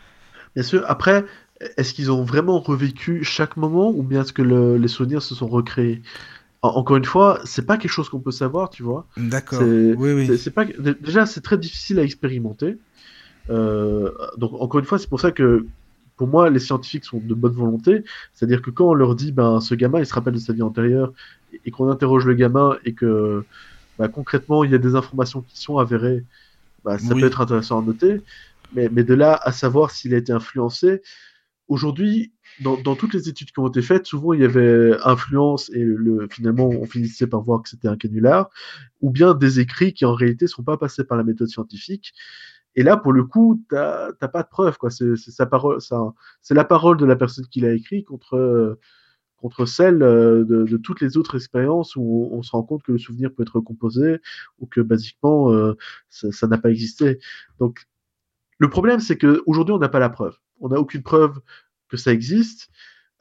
Bien 0.54 0.62
sûr. 0.62 0.84
Après, 0.86 1.24
est-ce 1.76 1.94
qu'ils 1.94 2.10
ont 2.12 2.24
vraiment 2.24 2.60
revécu 2.60 3.24
chaque 3.24 3.56
moment 3.56 3.90
ou 3.90 4.02
bien 4.02 4.22
est-ce 4.22 4.32
que 4.32 4.42
le- 4.42 4.76
les 4.78 4.88
souvenirs 4.88 5.22
se 5.22 5.34
sont 5.34 5.48
recréés? 5.48 6.02
En- 6.62 6.70
Encore 6.70 6.96
une 6.98 7.04
fois, 7.04 7.40
c'est 7.44 7.66
pas 7.66 7.78
quelque 7.78 7.92
chose 7.92 8.08
qu'on 8.10 8.20
peut 8.20 8.32
savoir, 8.32 8.70
tu 8.70 8.82
vois. 8.82 9.08
d'accord 9.16 9.80
oui 9.94 10.12
oui 10.12 10.32
C'est- 10.38 10.50
pas 10.52 10.64
dé- 10.66 10.94
déjà 11.00 11.26
c'est 11.26 11.42
très 11.42 11.58
difficile 11.58 11.98
à 12.00 12.04
expérimenter. 12.04 12.78
Euh, 13.50 14.12
donc 14.38 14.52
encore 14.54 14.80
une 14.80 14.86
fois, 14.86 14.98
c'est 14.98 15.08
pour 15.08 15.20
ça 15.20 15.32
que 15.32 15.68
pour 16.16 16.28
moi 16.28 16.50
les 16.50 16.60
scientifiques 16.60 17.04
sont 17.04 17.20
de 17.20 17.34
bonne 17.34 17.52
volonté, 17.54 18.04
c'est-à-dire 18.32 18.62
que 18.62 18.70
quand 18.70 18.88
on 18.90 18.94
leur 18.94 19.14
dit 19.16 19.32
ben 19.32 19.60
ce 19.60 19.74
gamin 19.74 19.98
il 20.00 20.06
se 20.06 20.14
rappelle 20.14 20.34
de 20.34 20.38
sa 20.38 20.52
vie 20.52 20.62
antérieure 20.62 21.12
et, 21.52 21.60
et 21.64 21.70
qu'on 21.70 21.90
interroge 21.90 22.26
le 22.26 22.34
gamin 22.34 22.78
et 22.84 22.94
que 22.94 23.46
bah, 23.98 24.08
concrètement 24.08 24.64
il 24.64 24.70
y 24.72 24.74
a 24.74 24.78
des 24.78 24.96
informations 24.96 25.42
qui 25.42 25.60
sont 25.60 25.78
avérées, 25.78 26.26
bah, 26.84 26.98
ça 26.98 27.14
Oui. 27.14 27.22
peut 27.22 27.26
être 27.26 27.40
intéressant 27.40 27.80
à 27.82 27.84
noter. 27.84 28.24
Mais, 28.72 28.88
mais 28.90 29.04
de 29.04 29.14
là 29.14 29.38
à 29.42 29.52
savoir 29.52 29.90
s'il 29.90 30.14
a 30.14 30.18
été 30.18 30.32
influencé, 30.32 31.02
aujourd'hui 31.68 32.32
dans, 32.60 32.76
dans 32.76 32.94
toutes 32.94 33.14
les 33.14 33.28
études 33.28 33.50
qui 33.50 33.58
ont 33.58 33.68
été 33.68 33.82
faites, 33.82 34.06
souvent 34.06 34.32
il 34.32 34.40
y 34.40 34.44
avait 34.44 34.96
influence 35.04 35.70
et 35.70 35.82
le, 35.82 36.28
finalement 36.30 36.68
on 36.68 36.86
finissait 36.86 37.26
par 37.26 37.40
voir 37.40 37.62
que 37.62 37.68
c'était 37.68 37.88
un 37.88 37.96
canular 37.96 38.50
ou 39.00 39.10
bien 39.10 39.34
des 39.34 39.60
écrits 39.60 39.92
qui 39.94 40.04
en 40.04 40.14
réalité 40.14 40.46
sont 40.46 40.62
pas 40.62 40.76
passés 40.76 41.04
par 41.04 41.16
la 41.16 41.24
méthode 41.24 41.48
scientifique. 41.48 42.12
Et 42.76 42.82
là, 42.82 42.96
pour 42.96 43.12
le 43.12 43.22
coup, 43.24 43.64
t'as 43.70 44.12
pas 44.12 44.42
de 44.42 44.48
preuve, 44.48 44.78
quoi. 44.78 44.90
C'est 44.90 46.54
la 46.54 46.64
parole 46.64 46.96
de 46.96 47.06
la 47.06 47.14
personne 47.14 47.46
qui 47.46 47.60
l'a 47.60 47.72
écrit 47.72 48.02
contre 48.02 48.78
contre 49.44 49.66
celle 49.66 50.02
euh, 50.02 50.42
de, 50.44 50.64
de 50.64 50.76
toutes 50.78 51.02
les 51.02 51.18
autres 51.18 51.36
expériences 51.36 51.96
où 51.96 52.30
on, 52.32 52.42
se 52.42 52.52
rend 52.52 52.62
compte 52.62 52.82
que 52.82 52.92
le 52.92 52.98
souvenir 52.98 53.30
peut 53.30 53.42
être 53.42 53.56
recomposé 53.56 54.20
ou 54.58 54.66
que 54.66 54.80
basiquement 54.80 55.52
euh, 55.52 55.76
ça 56.08 56.46
n'a 56.46 56.56
pas 56.56 56.70
existé. 56.70 57.18
Donc, 57.58 57.86
le 58.58 58.70
problème, 58.70 59.00
c'est 59.00 59.18
que 59.18 59.42
aujourd'hui, 59.44 59.74
on 59.74 59.78
n'a 59.78 59.90
pas 59.90 59.98
la 59.98 60.08
preuve. 60.08 60.34
On 60.60 60.68
n'a 60.68 60.78
aucune 60.80 61.02
preuve 61.02 61.40
que 61.88 61.96
ça 61.96 62.12
existe. 62.12 62.70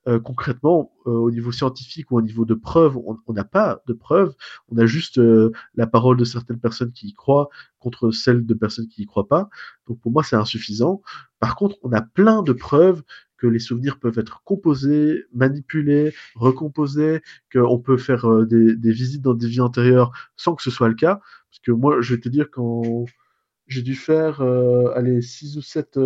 Euh, 0.06 0.20
concrètement, 0.20 0.92
euh, 1.08 1.12
au 1.12 1.32
niveau 1.32 1.54
scientifique 1.54 2.12
ou 2.12 2.18
au 2.18 2.22
niveau 2.22 2.44
de 2.44 2.56
preuves, 2.56 2.98
on 2.98 3.34
n'a 3.34 3.46
pas 3.46 3.82
de 3.88 3.94
preuves. 3.94 4.36
On 4.68 4.78
a 4.78 4.86
juste 4.86 5.18
euh, 5.18 5.52
la 5.76 5.88
parole 5.88 6.18
de 6.18 6.26
certaines 6.26 6.60
personnes 6.60 6.92
qui 6.92 7.08
y 7.08 7.14
croient 7.14 7.48
contre 7.80 8.12
celle 8.12 8.46
de 8.46 8.54
personnes 8.54 8.90
qui 8.90 9.04
y 9.04 9.06
croient 9.06 9.30
pas. 9.30 9.50
Donc 9.88 10.02
pour 10.02 10.12
moi, 10.12 10.24
c'est 10.24 10.36
insuffisant. 10.36 11.02
Par 11.40 11.56
contre, 11.56 11.78
on 11.84 11.94
a 11.94 12.02
plein 12.02 12.44
de 12.44 12.52
preuves 12.52 13.02
que 13.38 13.48
les 13.48 13.60
souvenirs 13.60 14.00
peuvent 14.00 14.20
être 14.20 14.42
composés, 14.44 15.26
manipulés, 15.34 16.14
recomposés, 16.36 17.22
qu'on 17.52 17.80
peut 17.80 17.98
faire 17.98 18.30
euh, 18.30 18.46
des, 18.46 18.76
des 18.76 18.92
visites 18.92 19.22
dans 19.22 19.34
des 19.34 19.48
vies 19.48 19.62
antérieures 19.62 20.12
sans 20.36 20.56
que 20.56 20.64
ce 20.64 20.72
soit 20.72 20.90
le 20.90 20.96
cas. 20.96 21.22
Parce 21.50 21.60
que 21.64 21.72
moi, 21.72 22.02
je 22.02 22.16
vais 22.16 22.22
te 22.22 22.30
dire, 22.30 22.50
quand 22.52 23.06
j'ai 23.68 23.82
dû 23.82 23.96
faire, 23.96 24.42
euh, 24.42 24.92
allez, 24.96 25.22
6 25.22 25.58
ou 25.58 25.62
7 25.62 25.98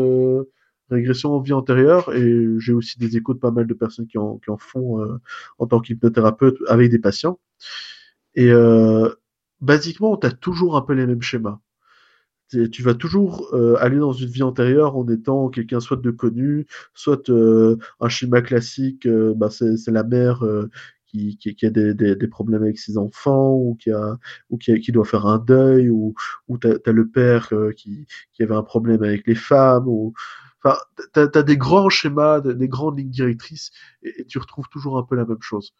régressions 0.89 1.33
en 1.33 1.39
vie 1.39 1.53
antérieure, 1.53 2.13
et 2.13 2.45
j'ai 2.59 2.73
aussi 2.73 2.99
des 2.99 3.17
échos 3.17 3.33
de 3.33 3.39
pas 3.39 3.51
mal 3.51 3.67
de 3.67 3.73
personnes 3.73 4.07
qui 4.07 4.17
en, 4.17 4.39
font 4.57 5.01
euh, 5.01 5.17
en 5.59 5.67
tant 5.67 5.79
qu'hypnothérapeute 5.79 6.57
avec 6.67 6.89
des 6.91 6.99
patients. 6.99 7.39
Et 8.35 8.51
euh, 8.51 9.09
basiquement, 9.61 10.17
tu 10.17 10.27
as 10.27 10.31
toujours 10.31 10.77
un 10.77 10.81
peu 10.81 10.93
les 10.93 11.05
mêmes 11.05 11.21
schémas. 11.21 11.59
Tu 12.49 12.81
vas 12.81 12.93
toujours 12.93 13.49
euh, 13.53 13.75
aller 13.79 13.97
dans 13.97 14.13
une 14.13 14.29
vie 14.29 14.43
antérieure 14.43 14.95
en 14.95 15.05
étant 15.09 15.49
quelqu'un 15.49 15.81
soit 15.81 16.01
de 16.01 16.11
connu, 16.11 16.65
soit 16.93 17.29
euh, 17.29 17.75
un 17.99 18.07
schéma 18.07 18.41
classique, 18.41 19.05
bah 19.35 19.49
c'est 19.49 19.91
la 19.91 20.03
mère 20.05 20.45
qui, 21.07 21.37
a 21.63 21.69
des, 21.69 22.27
problèmes 22.27 22.63
avec 22.63 22.79
ses 22.79 22.97
enfants 22.97 23.53
ou 23.55 23.75
qui, 23.75 23.91
a, 23.91 24.17
ou 24.49 24.57
qui, 24.57 24.71
a- 24.71 24.91
doit 24.93 25.03
faire 25.03 25.25
un 25.25 25.39
deuil 25.39 25.89
ou, 25.89 26.15
tu 26.61 26.67
as, 26.67 26.91
le 26.91 27.07
père 27.09 27.51
qui, 27.75 28.07
qui 28.31 28.43
avait 28.43 28.55
un 28.55 28.63
problème 28.63 29.03
avec 29.03 29.27
les 29.27 29.35
femmes. 29.35 29.89
Ou... 29.89 30.13
Enfin, 30.63 30.77
tu 31.13 31.19
as, 31.19 31.43
des 31.43 31.57
grands 31.57 31.89
schémas, 31.89 32.41
des, 32.41 32.55
des 32.55 32.67
grandes 32.67 32.97
lignes 32.97 33.09
directrices 33.09 33.71
et, 34.03 34.21
et 34.21 34.25
tu 34.25 34.39
retrouves 34.39 34.67
toujours 34.69 34.97
un 34.97 35.03
peu 35.03 35.15
la 35.15 35.25
même 35.25 35.41
chose. 35.41 35.73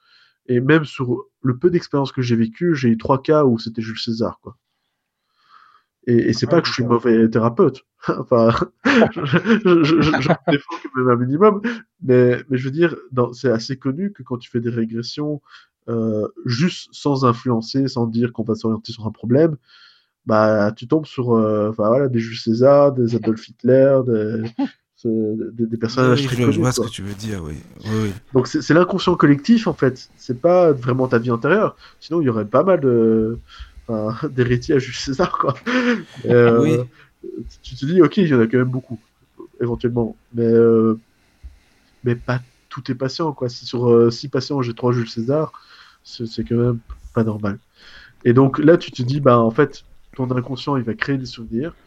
Et 0.47 0.59
même 0.59 0.85
sur 0.85 1.25
le 1.41 1.57
peu 1.57 1.69
d'expérience 1.69 2.11
que 2.11 2.21
j'ai 2.21 2.35
vécu, 2.35 2.75
j'ai 2.75 2.89
eu 2.89 2.97
trois 2.97 3.21
cas 3.21 3.43
où 3.43 3.59
c'était 3.59 3.81
Jules 3.81 3.99
César. 3.99 4.39
Quoi. 4.41 4.57
Et, 6.07 6.29
et 6.29 6.33
c'est 6.33 6.45
Ouais, 6.45 6.51
pas 6.51 6.61
que 6.61 6.67
je 6.67 6.73
suis 6.73 6.85
mauvais 6.85 7.29
thérapeute. 7.29 7.85
enfin, 8.07 8.49
je, 8.85 9.25
je, 9.25 9.83
je, 9.83 10.01
je, 10.01 10.51
défends 10.51 10.75
quand 10.83 10.95
même 10.95 11.09
un 11.09 11.15
minimum. 11.17 11.61
Mais, 12.01 12.41
mais 12.49 12.57
je 12.57 12.63
veux 12.63 12.71
dire, 12.71 12.95
c'est 13.33 13.51
assez 13.51 13.77
connu 13.77 14.13
que 14.13 14.23
quand 14.23 14.37
tu 14.37 14.49
fais 14.49 14.61
des 14.61 14.69
régressions 14.69 15.41
euh, 15.89 16.27
juste 16.45 16.89
sans 16.93 17.25
influencer, 17.25 17.87
sans 17.87 18.07
dire 18.07 18.31
qu'on 18.31 18.43
va 18.43 18.55
s'orienter 18.55 18.93
sur 18.93 19.05
un 19.05 19.11
problème, 19.11 19.57
bah 20.27 20.71
tu 20.75 20.87
tombes 20.87 21.07
sur 21.07 21.33
euh, 21.33 21.71
voilà, 21.75 22.07
des 22.07 22.19
Jules 22.19 22.37
César, 22.37 22.91
des 22.91 23.15
Adolf 23.15 23.47
Hitler, 23.47 23.99
des, 24.05 24.43
des, 25.05 25.65
des 25.65 25.77
personnages 25.77 26.21
Oui, 26.21 26.27
très 26.27 26.43
je, 26.43 26.51
je 26.51 26.59
vois 26.59 26.71
ce 26.71 26.81
que 26.81 26.89
tu 26.89 27.01
veux 27.01 27.15
dire 27.15 27.41
oui 27.43 27.55
oui, 27.85 27.91
oui. 28.03 28.13
Donc 28.33 28.47
c'est 28.47 28.73
l'inconscient 28.73 29.15
collectif 29.15 29.67
en 29.67 29.73
fait, 29.73 30.09
c'est 30.17 30.39
pas 30.39 30.71
vraiment 30.73 31.07
ta 31.07 31.17
vie 31.17 31.31
antérieure. 31.31 31.75
Sinon 31.99 32.21
il 32.21 32.25
y 32.25 32.29
aurait 32.29 32.45
pas 32.45 32.63
mal 32.63 32.81
de, 32.81 33.39
enfin, 33.87 34.27
d'héritiers 34.35 34.75
à 34.75 34.79
Jules 34.79 34.93
César, 34.95 35.37
quoi. 35.37 35.55
Euh, 36.25 36.61
Oui. 36.61 36.77
Tu 37.63 37.75
te 37.75 37.85
dis, 37.85 38.01
ok, 38.01 38.17
il 38.17 38.27
y 38.27 38.33
en 38.33 38.39
a 38.39 38.47
quand 38.47 38.57
même 38.59 38.69
beaucoup, 38.69 38.99
éventuellement. 39.59 40.15
Mais, 40.33 40.45
euh, 40.45 40.99
mais 42.03 42.15
pas 42.15 42.39
tout 42.69 42.91
est 42.91 42.95
patient, 42.95 43.33
quoi. 43.33 43.49
Si 43.49 43.65
sur 43.65 43.89
euh, 43.89 44.11
six 44.11 44.29
patients, 44.29 44.61
j'ai 44.61 44.73
trois 44.73 44.93
Jules 44.93 45.09
César, 45.09 45.51
c'est 46.03 46.27
c'est 46.27 46.43
quand 46.43 46.55
même 46.55 46.79
pas 47.13 47.23
normal. 47.23 47.57
Et 48.23 48.33
donc 48.33 48.59
là, 48.59 48.77
tu 48.77 48.91
te 48.91 49.01
dis, 49.01 49.19
bah, 49.19 49.39
en 49.39 49.51
fait, 49.51 49.83
ton 50.17 50.31
inconscient, 50.31 50.77
il 50.77 50.83
va 50.83 50.95
créer 50.95 51.17
des 51.17 51.25
souvenirs, 51.25 51.77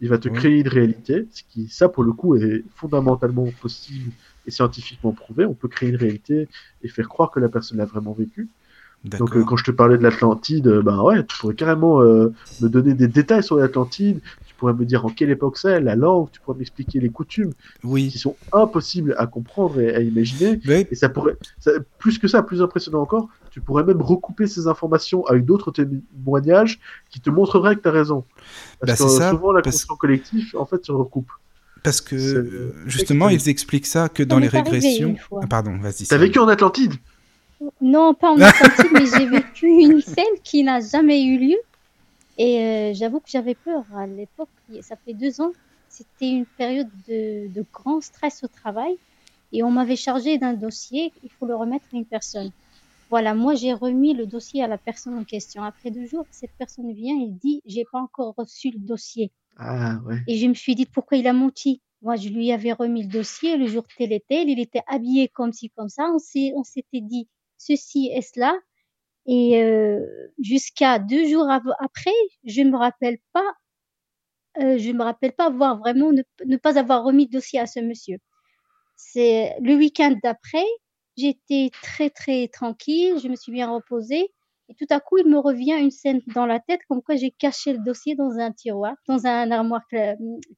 il 0.00 0.08
va 0.08 0.18
te 0.18 0.28
Oui. 0.28 0.30
créer 0.30 0.60
une 0.60 0.68
réalité, 0.68 1.28
ce 1.32 1.42
qui, 1.44 1.68
ça, 1.68 1.88
pour 1.90 2.04
le 2.04 2.12
coup, 2.14 2.36
est 2.36 2.64
fondamentalement 2.74 3.52
possible 3.52 4.12
et 4.46 4.50
scientifiquement 4.52 5.12
prouvé. 5.14 5.46
On 5.46 5.54
peut 5.54 5.68
créer 5.68 5.90
une 5.90 5.96
réalité 5.96 6.48
et 6.82 6.88
faire 6.88 7.08
croire 7.08 7.30
que 7.30 7.40
la 7.40 7.48
personne 7.50 7.78
l'a 7.78 7.86
vraiment 7.86 8.14
vécu. 8.14 8.50
Donc, 9.18 9.36
euh, 9.36 9.44
quand 9.44 9.56
je 9.56 9.64
te 9.64 9.70
parlais 9.70 9.98
de 9.98 10.02
l'Atlantide, 10.02 10.66
euh, 10.68 10.82
ben 10.82 11.02
ouais, 11.02 11.24
tu 11.26 11.36
pourrais 11.36 11.54
carrément 11.54 12.02
euh, 12.02 12.32
me 12.60 12.68
donner 12.68 12.94
des 12.94 13.08
détails 13.08 13.42
sur 13.42 13.56
l'Atlantide. 13.56 14.22
Tu 14.44 14.54
pourrais 14.54 14.74
me 14.74 14.84
dire 14.86 15.04
en 15.06 15.10
quelle 15.10 15.30
époque 15.30 15.58
c'est, 15.58 15.80
la 15.80 15.96
langue, 15.96 16.30
tu 16.30 16.40
pourrais 16.40 16.58
m'expliquer 16.58 17.00
les 17.00 17.10
coutumes 17.10 17.54
Oui. 17.82 18.12
qui 18.12 18.18
sont 18.18 18.38
impossibles 18.52 19.14
à 19.18 19.26
comprendre 19.26 19.80
et 19.80 19.94
à 19.94 20.00
imaginer. 20.00 20.60
Oui, 20.64 20.90
Et 20.90 20.94
ça 20.94 21.08
pourrait, 21.08 21.36
ça- 21.58 21.72
plus 21.98 22.18
que 22.18 22.28
ça, 22.28 22.42
plus 22.42 22.62
impressionnant 22.62 23.02
encore, 23.02 23.28
tu 23.50 23.60
pourrais 23.60 23.84
même 23.84 24.00
recouper 24.00 24.46
ces 24.46 24.66
informations 24.66 25.24
avec 25.26 25.44
d'autres 25.44 25.70
témoignages 25.72 26.78
qui 27.10 27.20
te 27.20 27.30
montreraient 27.30 27.76
que 27.76 27.82
tu 27.82 27.88
as 27.88 27.92
raison. 27.92 28.24
Parce 28.80 28.98
Bah, 28.98 29.04
que 29.04 29.10
c'est 29.10 29.18
ça, 29.18 29.30
souvent, 29.30 29.52
parce- 29.52 29.66
l'inconscient 29.66 29.96
collectif, 29.96 30.54
en 30.54 30.66
fait, 30.66 30.84
se 30.84 30.92
recoupe. 30.92 31.30
parce 31.82 32.00
que 32.00 32.74
justement, 32.86 33.28
ils 33.28 33.48
expliquent 33.48 33.86
ça 33.86 34.08
que 34.08 34.22
dans 34.22 34.38
les 34.38 34.48
régressions. 34.48 35.16
Ah, 35.42 35.46
pardon, 35.48 35.78
vas-y. 35.78 36.06
T'as 36.06 36.18
vécu 36.18 36.38
en 36.38 36.48
Atlantide? 36.48 36.94
Non, 37.80 38.14
pas 38.14 38.30
en 38.32 38.40
Atlantide, 38.40 38.90
mais 38.92 39.04
j'ai 39.06 39.26
vécu 39.28 39.66
une 39.66 40.00
scène 40.00 40.36
qui 40.42 40.62
n'a 40.62 40.80
jamais 40.80 41.22
eu 41.24 41.38
lieu. 41.38 41.56
Et 42.38 42.58
euh, 42.60 42.94
j'avoue 42.94 43.20
que 43.20 43.28
j'avais 43.28 43.54
peur 43.54 43.82
à 43.94 44.06
l'époque. 44.06 44.48
Ça 44.80 44.96
fait 45.04 45.12
deux 45.12 45.40
ans. 45.42 45.52
C'était 45.88 46.30
une 46.30 46.46
période 46.46 46.88
de, 47.08 47.48
de 47.52 47.64
grand 47.72 48.00
stress 48.00 48.42
au 48.44 48.46
travail. 48.48 48.96
Et 49.52 49.62
on 49.62 49.70
m'avait 49.70 49.96
chargé 49.96 50.38
d'un 50.38 50.54
dossier. 50.54 51.12
Il 51.22 51.30
faut 51.38 51.44
le 51.46 51.54
remettre 51.54 51.84
à 51.92 51.96
une 51.96 52.04
personne. 52.06 52.50
Voilà, 53.10 53.34
moi 53.34 53.54
j'ai 53.56 53.72
remis 53.72 54.14
le 54.14 54.26
dossier 54.26 54.62
à 54.62 54.68
la 54.68 54.78
personne 54.78 55.18
en 55.18 55.24
question. 55.24 55.64
Après 55.64 55.90
deux 55.90 56.06
jours, 56.06 56.26
cette 56.30 56.52
personne 56.56 56.92
vient 56.92 57.20
et 57.20 57.28
dit 57.28 57.60
j'ai 57.66 57.84
pas 57.90 57.98
encore 57.98 58.34
reçu 58.36 58.70
le 58.70 58.78
dossier. 58.78 59.32
Ah 59.56 59.98
ouais. 60.06 60.18
Et 60.28 60.38
je 60.38 60.46
me 60.46 60.54
suis 60.54 60.76
dit 60.76 60.86
pourquoi 60.86 61.18
il 61.18 61.26
a 61.26 61.32
menti? 61.32 61.82
Moi, 62.02 62.16
je 62.16 62.28
lui 62.28 62.50
avais 62.50 62.72
remis 62.72 63.02
le 63.02 63.08
dossier 63.08 63.56
le 63.56 63.66
jour 63.66 63.84
tel 63.98 64.12
et 64.12 64.24
tel. 64.26 64.48
Il 64.48 64.58
était 64.58 64.82
habillé 64.86 65.28
comme 65.28 65.52
ci, 65.52 65.70
comme 65.70 65.90
ça. 65.90 66.10
On 66.14 66.18
s'est, 66.18 66.52
on 66.56 66.64
s'était 66.64 67.02
dit 67.02 67.28
ceci 67.58 68.10
et 68.14 68.22
cela. 68.22 68.54
Et 69.26 69.62
euh, 69.62 70.00
jusqu'à 70.40 70.98
deux 70.98 71.28
jours 71.28 71.46
après, 71.50 72.14
je 72.44 72.62
me 72.62 72.76
rappelle 72.76 73.18
pas, 73.32 73.44
euh, 74.60 74.78
je 74.78 74.92
me 74.92 75.02
rappelle 75.02 75.32
pas 75.32 75.46
avoir 75.46 75.78
vraiment 75.78 76.10
ne, 76.12 76.22
ne 76.46 76.56
pas 76.56 76.78
avoir 76.78 77.04
remis 77.04 77.26
le 77.26 77.30
dossier 77.30 77.60
à 77.60 77.66
ce 77.66 77.80
monsieur. 77.80 78.16
C'est 78.96 79.54
le 79.60 79.74
week-end 79.74 80.16
d'après, 80.22 80.64
j'étais 81.20 81.70
très 81.82 82.10
très 82.10 82.48
tranquille, 82.48 83.18
je 83.22 83.28
me 83.28 83.36
suis 83.36 83.52
bien 83.52 83.70
reposée. 83.70 84.32
Et 84.68 84.74
tout 84.74 84.86
à 84.90 85.00
coup, 85.00 85.18
il 85.18 85.26
me 85.26 85.38
revient 85.38 85.76
une 85.80 85.90
scène 85.90 86.20
dans 86.34 86.46
la 86.46 86.60
tête, 86.60 86.80
comme 86.88 87.02
quoi 87.02 87.16
j'ai 87.16 87.32
caché 87.32 87.72
le 87.72 87.80
dossier 87.84 88.14
dans 88.14 88.38
un 88.38 88.52
tiroir, 88.52 88.94
dans 89.08 89.26
un 89.26 89.50
armoire, 89.50 89.82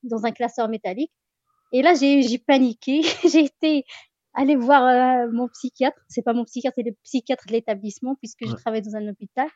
dans 0.03 0.25
un 0.25 0.33
classeur 0.33 0.69
métallique. 0.69 1.13
Et 1.73 1.81
là, 1.81 1.95
j'ai 1.95 2.39
paniqué. 2.39 3.01
j'ai 3.33 3.45
été 3.45 3.85
aller 4.35 4.57
voir 4.57 4.83
euh, 4.83 5.31
mon 5.33 5.49
psychiatre. 5.49 5.99
C'est 6.09 6.23
pas 6.23 6.35
mon 6.35 6.45
psychiatre, 6.45 6.75
c'est 6.77 6.85
le 6.85 6.95
psychiatre 7.05 7.45
de 7.47 7.53
l'établissement, 7.53 8.15
puisque 8.17 8.47
je 8.47 8.55
travaille 8.55 8.83
dans 8.83 8.97
un 8.97 9.09
hôpital. 9.09 9.49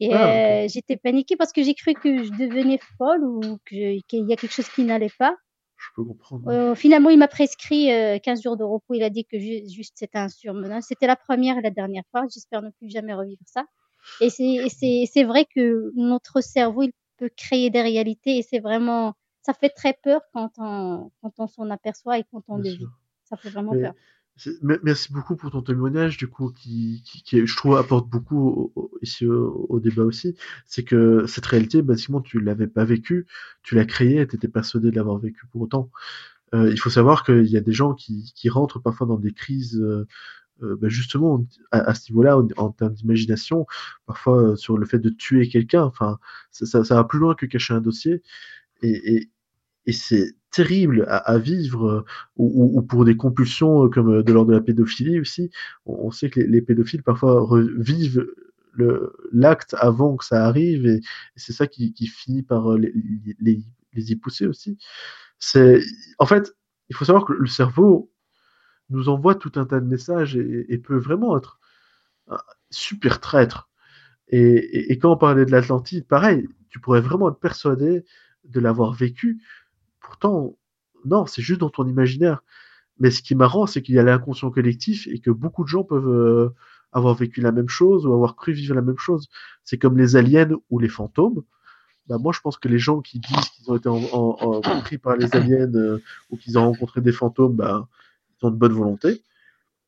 Et 0.00 0.12
Ah, 0.12 0.64
euh, 0.64 0.68
j'étais 0.68 0.96
paniquée 0.96 1.36
parce 1.36 1.52
que 1.52 1.62
j'ai 1.62 1.74
cru 1.74 1.94
que 1.94 2.22
je 2.22 2.30
devenais 2.30 2.78
folle 2.98 3.24
ou 3.24 3.58
qu'il 3.68 4.02
y 4.12 4.32
a 4.32 4.36
quelque 4.36 4.52
chose 4.52 4.68
qui 4.68 4.84
n'allait 4.84 5.12
pas. 5.18 5.34
Je 5.78 5.86
peux 5.94 6.04
comprendre. 6.04 6.48
Euh, 6.50 6.74
finalement, 6.74 7.08
il 7.10 7.18
m'a 7.18 7.28
prescrit 7.28 7.92
euh, 7.92 8.18
15 8.18 8.42
jours 8.42 8.56
de 8.56 8.64
repos. 8.64 8.94
Il 8.94 9.02
a 9.02 9.10
dit 9.10 9.24
que 9.24 9.38
ju- 9.38 9.68
juste 9.68 9.94
c'était 9.96 10.18
un 10.18 10.28
surmenage. 10.28 10.82
C'était 10.82 11.06
la 11.06 11.16
première 11.16 11.56
et 11.58 11.62
la 11.62 11.70
dernière 11.70 12.02
fois. 12.10 12.24
J'espère 12.32 12.62
ne 12.62 12.70
plus 12.70 12.90
jamais 12.90 13.14
revivre 13.14 13.42
ça. 13.46 13.64
Et 14.20 14.30
c'est 14.30 15.24
vrai 15.24 15.44
que 15.44 15.92
notre 15.94 16.40
cerveau, 16.40 16.82
il 16.82 16.92
peut 17.16 17.30
créer 17.36 17.70
des 17.70 17.82
réalités 17.82 18.38
et 18.38 18.42
c'est 18.42 18.58
vraiment 18.60 19.14
ça 19.42 19.54
fait 19.54 19.70
très 19.70 19.94
peur 20.02 20.20
quand 20.32 20.50
on 20.58 21.10
quand 21.22 21.32
on 21.38 21.46
s'en 21.46 21.70
aperçoit 21.70 22.18
et 22.18 22.24
quand 22.30 22.42
on 22.48 22.56
Bien 22.56 22.64
le 22.64 22.70
vit. 22.70 22.76
sûr. 22.78 22.90
Ça 23.24 23.36
fait 23.36 23.50
vraiment 23.50 23.72
Mais 23.74 23.82
peur. 23.82 23.94
Merci 24.84 25.12
beaucoup 25.12 25.36
pour 25.36 25.50
ton 25.50 25.62
témoignage, 25.62 26.16
du 26.16 26.28
coup, 26.28 26.50
qui, 26.52 27.02
qui, 27.04 27.22
qui, 27.22 27.46
je 27.46 27.56
trouve, 27.56 27.76
apporte 27.76 28.08
beaucoup 28.08 28.72
au- 28.76 28.90
ici 29.02 29.26
au, 29.26 29.66
au 29.68 29.80
débat 29.80 30.04
aussi. 30.04 30.36
C'est 30.66 30.84
que 30.84 31.26
cette 31.26 31.46
réalité, 31.46 31.82
basiquement, 31.82 32.20
tu 32.20 32.40
l'avais 32.40 32.66
pas 32.68 32.84
vécue, 32.84 33.26
tu 33.62 33.74
l'as 33.74 33.84
créée 33.84 34.26
tu 34.28 34.36
étais 34.36 34.48
persuadé 34.48 34.90
de 34.90 34.96
l'avoir 34.96 35.18
vécue 35.18 35.46
pour 35.50 35.62
autant. 35.62 35.90
Euh, 36.54 36.70
il 36.70 36.78
faut 36.80 36.90
savoir 36.90 37.24
qu'il 37.24 37.46
y 37.46 37.56
a 37.56 37.60
des 37.60 37.72
gens 37.72 37.94
qui, 37.94 38.32
qui 38.34 38.48
rentrent 38.50 38.80
parfois 38.80 39.06
dans 39.06 39.18
des 39.18 39.32
crises, 39.32 39.76
euh, 40.62 40.76
bah, 40.76 40.88
justement, 40.88 41.46
à, 41.70 41.80
à 41.90 41.94
ce 41.94 42.10
niveau-là, 42.12 42.38
en, 42.38 42.48
en 42.56 42.70
termes 42.72 42.94
d'imagination, 42.94 43.66
parfois 44.06 44.42
euh, 44.52 44.56
sur 44.56 44.78
le 44.78 44.86
fait 44.86 44.98
de 44.98 45.10
tuer 45.10 45.48
quelqu'un. 45.48 45.84
Enfin, 45.84 46.18
ça, 46.50 46.66
ça, 46.66 46.84
ça 46.84 46.94
va 46.96 47.04
plus 47.04 47.18
loin 47.20 47.34
que 47.34 47.46
cacher 47.46 47.74
un 47.74 47.80
dossier. 47.80 48.22
Et, 48.82 49.16
et, 49.16 49.30
et 49.86 49.92
c'est 49.92 50.34
terrible 50.50 51.04
à, 51.08 51.38
vivre, 51.38 51.86
euh, 51.86 52.04
ou, 52.36 52.64
ou- 52.64 52.78
ou 52.78 52.82
pour 52.82 53.04
des 53.04 53.16
compulsions 53.16 53.84
euh, 53.84 53.88
comme 53.88 54.10
euh, 54.18 54.22
de 54.22 54.32
l'ordre 54.32 54.50
de 54.50 54.56
la 54.56 54.62
pédophilie 54.62 55.20
aussi. 55.20 55.50
On, 55.86 56.10
sait 56.10 56.30
que 56.30 56.40
les, 56.40 56.46
les 56.46 56.62
pédophiles 56.62 57.02
parfois 57.02 57.40
revivent 57.40 58.26
le- 58.72 59.12
l'acte 59.32 59.74
avant 59.78 60.16
que 60.16 60.24
ça 60.24 60.46
arrive, 60.46 60.86
et, 60.86 61.00
c'est 61.36 61.52
ça 61.52 61.66
qui, 61.66 61.92
finit 62.06 62.42
par 62.42 62.76
les, 62.78 62.92
y 63.94 64.16
pousser 64.16 64.46
aussi. 64.46 64.78
En 66.18 66.26
fait, 66.26 66.54
il 66.88 66.96
faut 66.96 67.04
savoir 67.04 67.24
que 67.24 67.32
le 67.32 67.46
cerveau 67.46 68.10
nous 68.90 69.08
envoie 69.08 69.34
tout 69.34 69.52
un 69.56 69.66
tas 69.66 69.80
de 69.80 69.86
messages 69.86 70.36
et, 70.36 70.78
peut 70.78 70.96
vraiment 70.98 71.36
être 71.36 71.60
super 72.70 73.20
traître. 73.20 73.68
Et, 74.28 74.92
et 74.92 74.98
quand 74.98 75.12
on 75.12 75.16
parlait 75.16 75.46
de 75.46 75.50
l'Atlantide, 75.52 76.06
pareil, 76.06 76.48
tu 76.70 76.80
pourrais 76.80 77.00
vraiment 77.00 77.30
être 77.30 77.40
persuadé 77.40 78.04
de 78.44 78.60
l'avoir 78.60 78.92
vécu. 78.92 79.42
Pourtant, 80.08 80.56
non, 81.04 81.26
c'est 81.26 81.42
juste 81.42 81.60
dans 81.60 81.68
ton 81.68 81.86
imaginaire. 81.86 82.42
Mais 82.98 83.10
ce 83.10 83.22
qui 83.22 83.34
est 83.34 83.36
marrant, 83.36 83.66
c'est 83.66 83.82
qu'il 83.82 83.94
y 83.94 83.98
a 83.98 84.02
l'inconscient 84.02 84.50
collectif 84.50 85.06
et 85.06 85.20
que 85.20 85.30
beaucoup 85.30 85.64
de 85.64 85.68
gens 85.68 85.84
peuvent 85.84 86.08
euh, 86.08 86.54
avoir 86.92 87.14
vécu 87.14 87.42
la 87.42 87.52
même 87.52 87.68
chose 87.68 88.06
ou 88.06 88.12
avoir 88.14 88.34
cru 88.34 88.52
vivre 88.52 88.74
la 88.74 88.82
même 88.82 88.96
chose. 88.96 89.28
C'est 89.64 89.78
comme 89.78 89.98
les 89.98 90.16
aliens 90.16 90.56
ou 90.70 90.78
les 90.78 90.88
fantômes. 90.88 91.42
Bah, 92.08 92.16
moi, 92.18 92.32
je 92.32 92.40
pense 92.40 92.56
que 92.56 92.68
les 92.68 92.78
gens 92.78 93.00
qui 93.02 93.20
disent 93.20 93.48
qu'ils 93.50 93.70
ont 93.70 93.76
été 93.76 93.88
en, 93.88 94.02
en, 94.12 94.62
en, 94.64 94.80
pris 94.80 94.96
par 94.96 95.16
les 95.16 95.28
aliens 95.36 95.72
euh, 95.74 95.98
ou 96.30 96.38
qu'ils 96.38 96.58
ont 96.58 96.64
rencontré 96.64 97.02
des 97.02 97.12
fantômes, 97.12 97.54
bah, 97.54 97.86
ils 98.40 98.46
ont 98.46 98.50
de 98.50 98.56
bonne 98.56 98.72
volonté. 98.72 99.22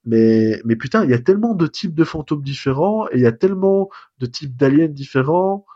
Mais, 0.05 0.61
putain, 0.79 1.05
il 1.05 1.11
y 1.11 1.15
a 1.15 1.19
tellement 1.19 1.55
de 1.55 1.67
types 1.67 1.95
de 1.95 2.05
fantômes 2.05 2.43
différents 2.43 3.09
et 3.09 3.17
il 3.17 3.21
y 3.23 3.27
a 3.27 3.33
tellement 3.33 3.89
de 4.19 4.27
types 4.27 4.57
d'aliens 4.57 4.89
différents. 4.89 5.67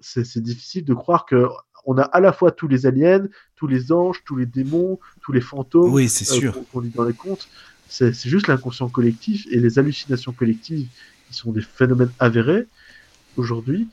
C'est 0.00 0.40
difficile 0.40 0.84
de 0.84 0.94
croire 0.94 1.26
que 1.26 1.48
on 1.88 1.98
a 1.98 2.02
à 2.04 2.20
la 2.20 2.32
fois 2.32 2.52
tous 2.52 2.68
les 2.68 2.86
aliens, 2.86 3.26
tous 3.56 3.66
les 3.66 3.92
anges, 3.92 4.22
tous 4.24 4.36
les 4.36 4.46
démons, 4.46 4.98
tous 5.22 5.32
les 5.32 5.40
fantômes 5.42 5.92
Oui, 5.94 6.08
c'est 6.08 6.24
euh, 6.28 6.40
sûr. 6.40 6.52
qu'on 6.52 6.64
qu'on 6.64 6.80
lit 6.80 6.90
dans 6.92 7.04
les 7.04 7.14
contes. 7.16 7.48
C'est 7.88 8.12
c'est 8.14 8.28
juste 8.30 8.48
l'inconscient 8.48 8.90
collectif 8.90 9.46
et 9.50 9.60
les 9.60 9.78
hallucinations 9.78 10.34
collectives 10.34 10.90
qui 11.26 11.34
sont 11.34 11.52
des 11.52 11.62
phénomènes 11.62 12.14
avérés 12.18 12.68
aujourd'hui 13.36 13.90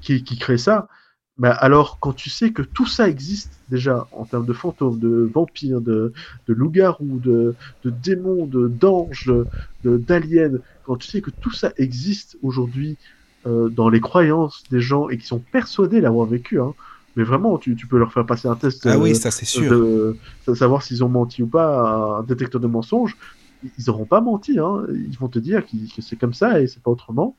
qui, 0.00 0.24
qui 0.24 0.38
créent 0.38 0.58
ça. 0.58 0.88
Mais 1.36 1.48
alors, 1.50 2.00
quand 2.00 2.12
tu 2.14 2.30
sais 2.30 2.52
que 2.52 2.62
tout 2.62 2.86
ça 2.86 3.08
existe 3.08 3.62
déjà 3.68 4.08
en 4.12 4.26
termes 4.26 4.46
de 4.46 4.52
fantômes, 4.52 4.98
de 4.98 5.30
vampires, 5.32 5.80
de, 5.80 6.12
de 6.46 6.52
loups-garous, 6.54 7.20
de, 7.20 7.56
de 7.82 7.90
démons, 7.90 8.46
de 8.46 8.66
d'anges, 8.68 9.26
de- 9.26 9.48
de- 9.84 9.98
d'aliens, 9.98 10.52
quand 10.82 10.96
tu 10.96 11.08
sais 11.08 11.22
que 11.22 11.30
tout 11.30 11.52
ça 11.52 11.72
existe 11.76 12.36
aujourd'hui 12.42 12.98
euh, 13.46 13.68
dans 13.70 13.88
les 13.88 14.00
croyances 14.00 14.64
des 14.70 14.80
gens 14.80 15.08
et 15.10 15.18
qui 15.18 15.26
sont 15.26 15.40
persuadés 15.40 16.00
l'avoir 16.00 16.26
vécu, 16.26 16.60
hein, 16.60 16.74
mais 17.18 17.24
vraiment, 17.24 17.58
tu, 17.58 17.74
tu 17.74 17.88
peux 17.88 17.98
leur 17.98 18.12
faire 18.12 18.24
passer 18.24 18.46
un 18.46 18.54
test 18.54 18.86
Ah 18.86 18.90
euh, 18.94 18.96
oui, 18.96 19.16
ça 19.16 19.32
c'est 19.32 19.44
sûr. 19.44 19.68
de, 19.72 20.16
de 20.46 20.54
savoir 20.54 20.84
s'ils 20.84 21.02
ont 21.02 21.08
menti 21.08 21.42
ou 21.42 21.48
pas, 21.48 22.18
un 22.20 22.22
détecteur 22.22 22.60
de 22.60 22.68
mensonges, 22.68 23.16
ils 23.64 23.84
n'auront 23.88 24.04
pas 24.04 24.20
menti. 24.20 24.56
Hein. 24.60 24.84
Ils 24.88 25.18
vont 25.18 25.26
te 25.28 25.40
dire 25.40 25.66
que 25.66 26.00
c'est 26.00 26.14
comme 26.14 26.32
ça 26.32 26.60
et 26.60 26.68
c'est 26.68 26.80
pas 26.80 26.92
autrement. 26.92 27.36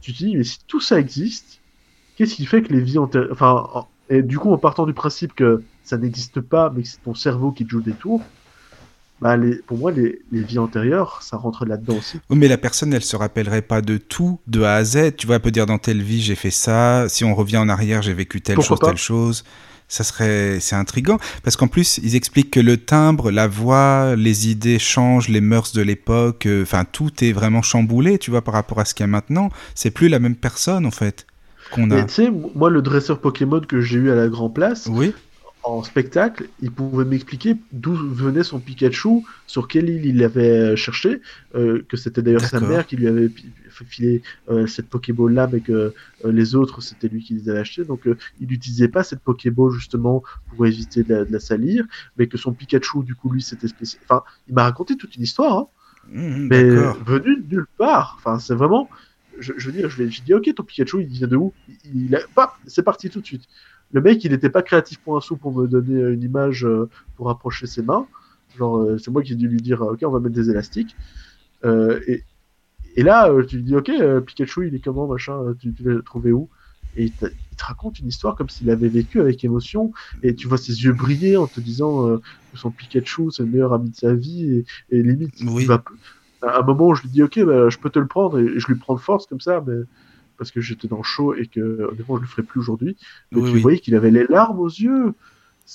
Tu 0.00 0.12
te 0.12 0.18
dis, 0.18 0.36
mais 0.36 0.44
si 0.44 0.58
tout 0.68 0.80
ça 0.80 1.00
existe, 1.00 1.58
qu'est-ce 2.14 2.36
qui 2.36 2.46
fait 2.46 2.62
que 2.62 2.72
les 2.72 2.80
vies 2.80 2.98
antérieures. 2.98 3.32
Enfin, 3.32 3.66
en- 3.74 3.88
et 4.08 4.22
du 4.22 4.38
coup, 4.38 4.52
en 4.52 4.58
partant 4.58 4.86
du 4.86 4.94
principe 4.94 5.34
que 5.34 5.62
ça 5.82 5.98
n'existe 5.98 6.40
pas, 6.40 6.70
mais 6.70 6.82
que 6.82 6.88
c'est 6.88 7.02
ton 7.02 7.14
cerveau 7.14 7.50
qui 7.50 7.64
te 7.64 7.70
joue 7.70 7.80
des 7.82 7.92
tours, 7.92 8.22
bah, 9.20 9.36
les, 9.36 9.56
pour 9.56 9.78
moi, 9.78 9.92
les, 9.92 10.20
les 10.32 10.42
vies 10.42 10.58
antérieures, 10.58 11.20
ça 11.22 11.36
rentre 11.36 11.66
là-dedans 11.66 11.96
aussi. 11.98 12.20
Oui, 12.30 12.38
mais 12.38 12.48
la 12.48 12.58
personne, 12.58 12.92
elle 12.94 13.02
se 13.04 13.16
rappellerait 13.16 13.62
pas 13.62 13.82
de 13.82 13.96
tout, 13.98 14.40
de 14.46 14.62
A 14.62 14.74
à 14.76 14.84
Z. 14.84 15.16
Tu 15.16 15.26
vois, 15.26 15.36
elle 15.36 15.42
peut 15.42 15.50
dire 15.50 15.66
dans 15.66 15.78
telle 15.78 16.02
vie, 16.02 16.22
j'ai 16.22 16.34
fait 16.36 16.50
ça. 16.50 17.06
Si 17.08 17.24
on 17.24 17.34
revient 17.34 17.58
en 17.58 17.68
arrière, 17.68 18.02
j'ai 18.02 18.14
vécu 18.14 18.40
telle 18.40 18.56
Pourquoi 18.56 18.76
chose, 18.76 18.80
telle 18.88 18.96
chose. 18.96 19.44
Ça 19.88 20.04
serait, 20.04 20.58
c'est 20.60 20.76
intriguant. 20.76 21.18
Parce 21.42 21.56
qu'en 21.56 21.66
plus, 21.66 21.98
ils 22.02 22.14
expliquent 22.14 22.52
que 22.52 22.60
le 22.60 22.76
timbre, 22.76 23.30
la 23.32 23.48
voix, 23.48 24.14
les 24.16 24.48
idées 24.48 24.78
changent, 24.78 25.28
les 25.28 25.40
mœurs 25.40 25.72
de 25.72 25.82
l'époque. 25.82 26.46
euh, 26.46 26.62
Enfin, 26.62 26.84
tout 26.90 27.24
est 27.24 27.32
vraiment 27.32 27.60
chamboulé, 27.62 28.18
tu 28.18 28.30
vois, 28.30 28.42
par 28.42 28.54
rapport 28.54 28.78
à 28.78 28.84
ce 28.84 28.94
qu'il 28.94 29.02
y 29.02 29.08
a 29.08 29.08
maintenant. 29.08 29.50
C'est 29.74 29.90
plus 29.90 30.08
la 30.08 30.20
même 30.20 30.36
personne, 30.36 30.86
en 30.86 30.92
fait. 30.92 31.26
qu'on 31.72 31.90
Mais 31.90 32.02
a. 32.02 32.04
tu 32.04 32.14
sais, 32.14 32.30
moi, 32.54 32.70
le 32.70 32.82
dresseur 32.82 33.20
Pokémon 33.20 33.60
que 33.60 33.80
j'ai 33.80 33.98
eu 33.98 34.10
à 34.10 34.14
la 34.14 34.28
Grand 34.28 34.48
Place, 34.50 34.88
Oui, 34.90 35.12
en 35.62 35.82
spectacle, 35.82 36.48
il 36.62 36.70
pouvait 36.70 37.04
m'expliquer 37.04 37.56
d'où 37.72 37.92
venait 37.94 38.42
son 38.42 38.60
Pikachu, 38.60 39.22
sur 39.46 39.68
quelle 39.68 39.90
île 39.90 40.06
il 40.06 40.16
l'avait 40.18 40.74
cherché, 40.74 41.20
euh, 41.54 41.84
que 41.88 41.96
c'était 41.98 42.22
d'ailleurs 42.22 42.40
sa 42.44 42.60
mère 42.60 42.86
qui 42.86 42.96
lui 42.96 43.08
avait 43.08 43.30
filé 43.86 44.22
euh, 44.50 44.66
cette 44.66 44.88
Pokéball 44.88 45.32
là, 45.32 45.48
mais 45.52 45.60
que 45.60 45.72
euh, 45.72 46.32
les 46.32 46.54
autres 46.54 46.80
c'était 46.82 47.08
lui 47.08 47.22
qui 47.22 47.34
les 47.34 47.48
avait 47.50 47.60
achetés. 47.60 47.84
Donc 47.84 48.06
euh, 48.06 48.16
il 48.40 48.48
n'utilisait 48.48 48.88
pas 48.88 49.02
cette 49.04 49.20
Pokéball 49.20 49.70
justement 49.72 50.22
pour 50.48 50.66
éviter 50.66 51.02
de 51.02 51.14
la, 51.14 51.24
de 51.24 51.32
la 51.32 51.40
salir, 51.40 51.84
mais 52.16 52.26
que 52.26 52.38
son 52.38 52.52
Pikachu 52.52 53.02
du 53.04 53.14
coup 53.14 53.30
lui 53.30 53.42
c'était 53.42 53.68
spécial. 53.68 54.02
Enfin, 54.04 54.22
il 54.48 54.54
m'a 54.54 54.64
raconté 54.64 54.96
toute 54.96 55.16
une 55.16 55.22
histoire, 55.22 55.56
hein, 55.58 55.66
Mhm, 56.08 56.48
mais 56.48 56.64
d'accord. 56.64 56.98
venu 57.04 57.42
de 57.42 57.54
nulle 57.56 57.66
part. 57.76 58.16
Enfin, 58.18 58.38
c'est 58.38 58.54
vraiment. 58.54 58.88
Je, 59.38 59.52
je 59.56 59.66
veux 59.66 59.72
dire, 59.72 59.88
je 59.90 60.02
lui 60.02 60.04
ai 60.16 60.22
dit 60.24 60.34
ok, 60.34 60.54
ton 60.54 60.62
Pikachu 60.64 61.02
il 61.02 61.06
vient 61.08 61.28
de 61.28 61.36
où 61.36 61.52
Il, 61.84 62.06
il 62.06 62.14
a... 62.16 62.20
Paf, 62.34 62.50
c'est 62.66 62.82
parti 62.82 63.10
tout 63.10 63.20
de 63.20 63.26
suite. 63.26 63.44
Le 63.92 64.00
mec, 64.00 64.24
il 64.24 64.32
n'était 64.32 64.50
pas 64.50 64.62
créatif 64.62 65.00
pour 65.02 65.16
un 65.16 65.20
sou 65.20 65.36
pour 65.36 65.52
me 65.54 65.66
donner 65.66 65.96
euh, 65.96 66.14
une 66.14 66.22
image 66.22 66.64
euh, 66.64 66.88
pour 67.16 67.30
approcher 67.30 67.66
ses 67.66 67.82
mains. 67.82 68.08
Genre, 68.54 68.78
euh, 68.78 68.98
c'est 68.98 69.10
moi 69.10 69.22
qui 69.22 69.32
ai 69.34 69.36
dû 69.36 69.48
lui 69.48 69.60
dire, 69.62 69.82
ok, 69.82 70.00
on 70.04 70.10
va 70.10 70.20
mettre 70.20 70.34
des 70.34 70.50
élastiques. 70.50 70.96
Et, 71.64 72.24
et 72.96 73.02
là, 73.02 73.30
tu 73.48 73.56
lui 73.56 73.64
dis, 73.64 73.76
ok, 73.76 73.90
Pikachu, 74.26 74.68
il 74.68 74.74
est 74.74 74.80
comment, 74.80 75.06
machin, 75.06 75.54
tu, 75.58 75.72
tu 75.74 75.82
l'as 75.84 76.02
trouvé 76.02 76.32
où? 76.32 76.50
Et 76.94 77.04
il, 77.04 77.14
te- 77.14 77.26
il 77.26 77.56
te 77.56 77.64
raconte 77.64 77.98
une 78.00 78.08
histoire 78.08 78.34
comme 78.36 78.48
s'il 78.48 78.70
avait 78.70 78.88
vécu 78.88 79.20
avec 79.20 79.44
émotion. 79.44 79.92
Et 80.22 80.34
tu 80.34 80.48
vois 80.48 80.58
ses 80.58 80.82
yeux 80.84 80.92
briller 80.92 81.36
en 81.36 81.46
te 81.48 81.60
disant 81.60 82.08
euh, 82.08 82.18
que 82.50 82.58
son 82.58 82.72
Pikachu, 82.72 83.30
c'est 83.30 83.42
le 83.44 83.48
meilleur 83.50 83.72
ami 83.72 83.90
de 83.90 83.96
sa 83.96 84.14
vie. 84.14 84.64
Et, 84.90 84.98
et 84.98 85.02
limite, 85.02 85.34
Oui. 85.40 85.62
il 85.62 85.66
va, 85.66 85.84
à 86.42 86.60
un 86.60 86.62
moment 86.62 86.88
où 86.88 86.94
je 86.94 87.02
lui 87.02 87.10
dis, 87.10 87.22
ok, 87.22 87.40
bah, 87.44 87.68
je 87.68 87.78
peux 87.78 87.90
te 87.90 87.98
le 87.98 88.08
prendre. 88.08 88.38
Et 88.40 88.58
je 88.58 88.66
lui 88.66 88.76
prends 88.76 88.94
de 88.94 89.00
force 89.00 89.26
comme 89.26 89.40
ça, 89.40 89.62
mais 89.66 89.74
parce 90.40 90.50
que 90.50 90.60
j'étais 90.62 90.88
dans 90.88 90.96
le 90.96 91.02
chaud 91.04 91.34
et 91.34 91.46
que 91.46 91.86
honnêtement, 91.92 92.16
je 92.16 92.22
le 92.22 92.26
ferai 92.26 92.42
plus 92.42 92.58
aujourd'hui. 92.60 92.96
Mais 93.30 93.40
Oui, 93.40 93.48
tu 93.50 93.54
oui. 93.56 93.60
voyais 93.60 93.78
qu'il 93.78 93.94
avait 93.94 94.10
les 94.10 94.24
larmes 94.28 94.58
aux 94.58 94.68
yeux. 94.68 95.12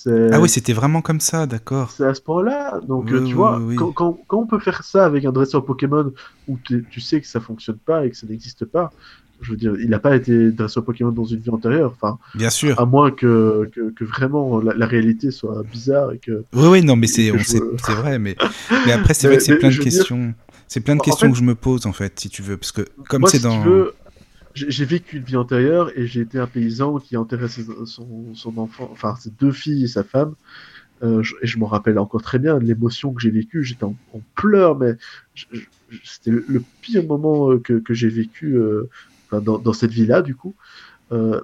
Ah 0.08 0.42
oui, 0.42 0.50
c'était 0.50 0.74
vraiment 0.74 1.02
comme 1.02 1.22
ça, 1.22 1.46
d'accord. 1.46 1.92
c'est 1.92 2.04
à 2.06 2.14
ce 2.14 2.22
point-là. 2.22 2.82
Donc, 2.86 3.10
Oui, 3.12 3.24
tu 3.30 3.34
vois. 3.36 3.62
Quand, 3.78 3.92
quand, 3.94 4.20
quand 4.28 4.40
on 4.40 4.48
peut 4.48 4.60
faire 4.60 4.84
ça 4.84 5.06
avec 5.06 5.24
un 5.24 5.32
dresseur 5.32 5.64
Pokémon 5.64 6.12
où 6.50 6.58
tu 6.58 7.00
sais 7.00 7.22
que 7.22 7.28
ça 7.28 7.40
fonctionne 7.40 7.78
pas 7.78 8.06
et 8.06 8.10
que 8.10 8.18
ça 8.18 8.28
n'existe 8.28 8.66
pas, 8.66 8.92
je 9.42 9.52
veux 9.52 9.58
dire, 9.58 9.74
il 9.80 9.90
n'a 9.90 10.00
pas 10.00 10.16
été 10.16 10.52
dresseur 10.52 10.84
Pokémon 10.84 11.12
dans 11.12 11.26
une 11.26 11.40
vie 11.40 11.50
antérieure. 11.50 11.94
Enfin, 11.96 12.18
Bien 12.34 12.50
sûr. 12.50 12.80
à 12.80 12.86
moins 12.86 13.12
que, 13.12 13.70
que, 13.74 13.92
que 13.92 14.04
vraiment 14.04 14.60
la, 14.60 14.74
la 14.74 14.86
réalité 14.86 15.32
soit 15.32 15.64
bizarre 15.64 16.12
et 16.12 16.18
que. 16.18 16.44
Oui, 16.54 16.68
oui, 16.68 16.84
non, 16.84 16.96
mais 16.96 17.08
c'est, 17.08 17.28
je 17.38 17.92
vrai, 17.94 18.20
mais, 18.20 18.36
mais 18.86 18.92
après, 18.92 19.14
c'est 19.14 19.28
vrai 19.28 19.38
que 19.38 19.44
c'est 19.44 19.58
plein 19.58 19.70
de 19.70 19.78
questions. 19.78 20.34
C'est 20.68 20.80
plein 20.82 20.96
de 20.96 21.02
questions 21.02 21.32
que 21.32 21.38
je 21.38 21.44
me 21.44 21.56
pose, 21.56 21.86
en 21.86 21.94
fait, 21.94 22.20
si 22.20 22.28
tu 22.30 22.42
veux, 22.42 22.58
parce 22.58 22.72
que 22.72 22.82
comme 23.08 23.26
c'est 23.28 23.38
si 23.38 23.44
dans. 23.44 23.62
tu 23.62 23.70
veux, 23.70 23.94
j'ai 24.56 24.86
vécu 24.86 25.18
une 25.18 25.24
vie 25.24 25.36
antérieure 25.36 25.92
et 25.98 26.08
j'ai 26.08 26.22
été 26.22 26.40
un 26.40 26.48
paysan 26.48 26.98
qui 27.00 27.16
ses- 27.50 27.66
son, 27.86 28.58
enfant, 28.58 28.90
enfin 28.92 29.16
ses 29.18 29.30
deux 29.32 29.52
filles 29.52 29.84
et 29.84 29.88
sa 29.88 30.04
femme. 30.04 30.36
Euh, 31.04 31.22
je- 31.24 31.36
et 31.42 31.48
je 31.48 31.60
me 31.60 31.66
rappelle 31.66 32.00
encore 32.00 32.22
très 32.22 32.40
bien 32.40 32.58
l'émotion 32.60 33.14
que 33.14 33.22
j'ai 33.22 33.32
vécue. 33.32 33.64
J'étais 33.64 33.84
en, 33.84 33.96
pleurs, 34.36 34.78
mais 34.78 34.96
c'était 36.04 36.32
le, 36.32 36.64
pire 36.82 37.04
moment 37.06 37.52
euh, 37.52 37.60
que, 37.60 37.74
que 37.74 37.94
j'ai 37.94 38.10
vécu 38.10 38.56
euh, 38.58 38.90
dans, 39.32 39.58
dans 39.60 39.74
cette 39.74 39.92
vie-là, 39.92 40.22
du 40.22 40.36
coup. 40.36 40.56
Euh, 41.12 41.42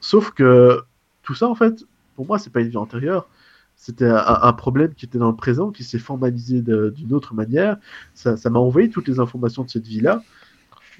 sauf 0.00 0.32
que 0.32 0.80
tout 1.22 1.34
ça, 1.34 1.48
en 1.48 1.54
fait, 1.54 1.84
pour 2.16 2.26
moi, 2.26 2.38
c'est 2.38 2.50
pas 2.50 2.60
une 2.60 2.68
vie 2.68 2.76
antérieure. 2.76 3.28
C'était 3.76 4.08
un, 4.08 4.52
problème 4.52 4.94
qui 4.94 5.06
était 5.06 5.16
dans 5.18 5.30
le 5.30 5.36
présent, 5.36 5.70
qui 5.70 5.84
s'est 5.84 5.98
formalisé 5.98 6.60
d'une 6.60 7.14
autre 7.14 7.34
manière. 7.34 7.78
Ça 8.14 8.36
m'a 8.50 8.58
envoyé 8.58 8.90
toutes 8.90 9.08
les 9.08 9.20
informations 9.20 9.64
de 9.64 9.70
cette 9.70 9.86
vie-là. 9.86 10.22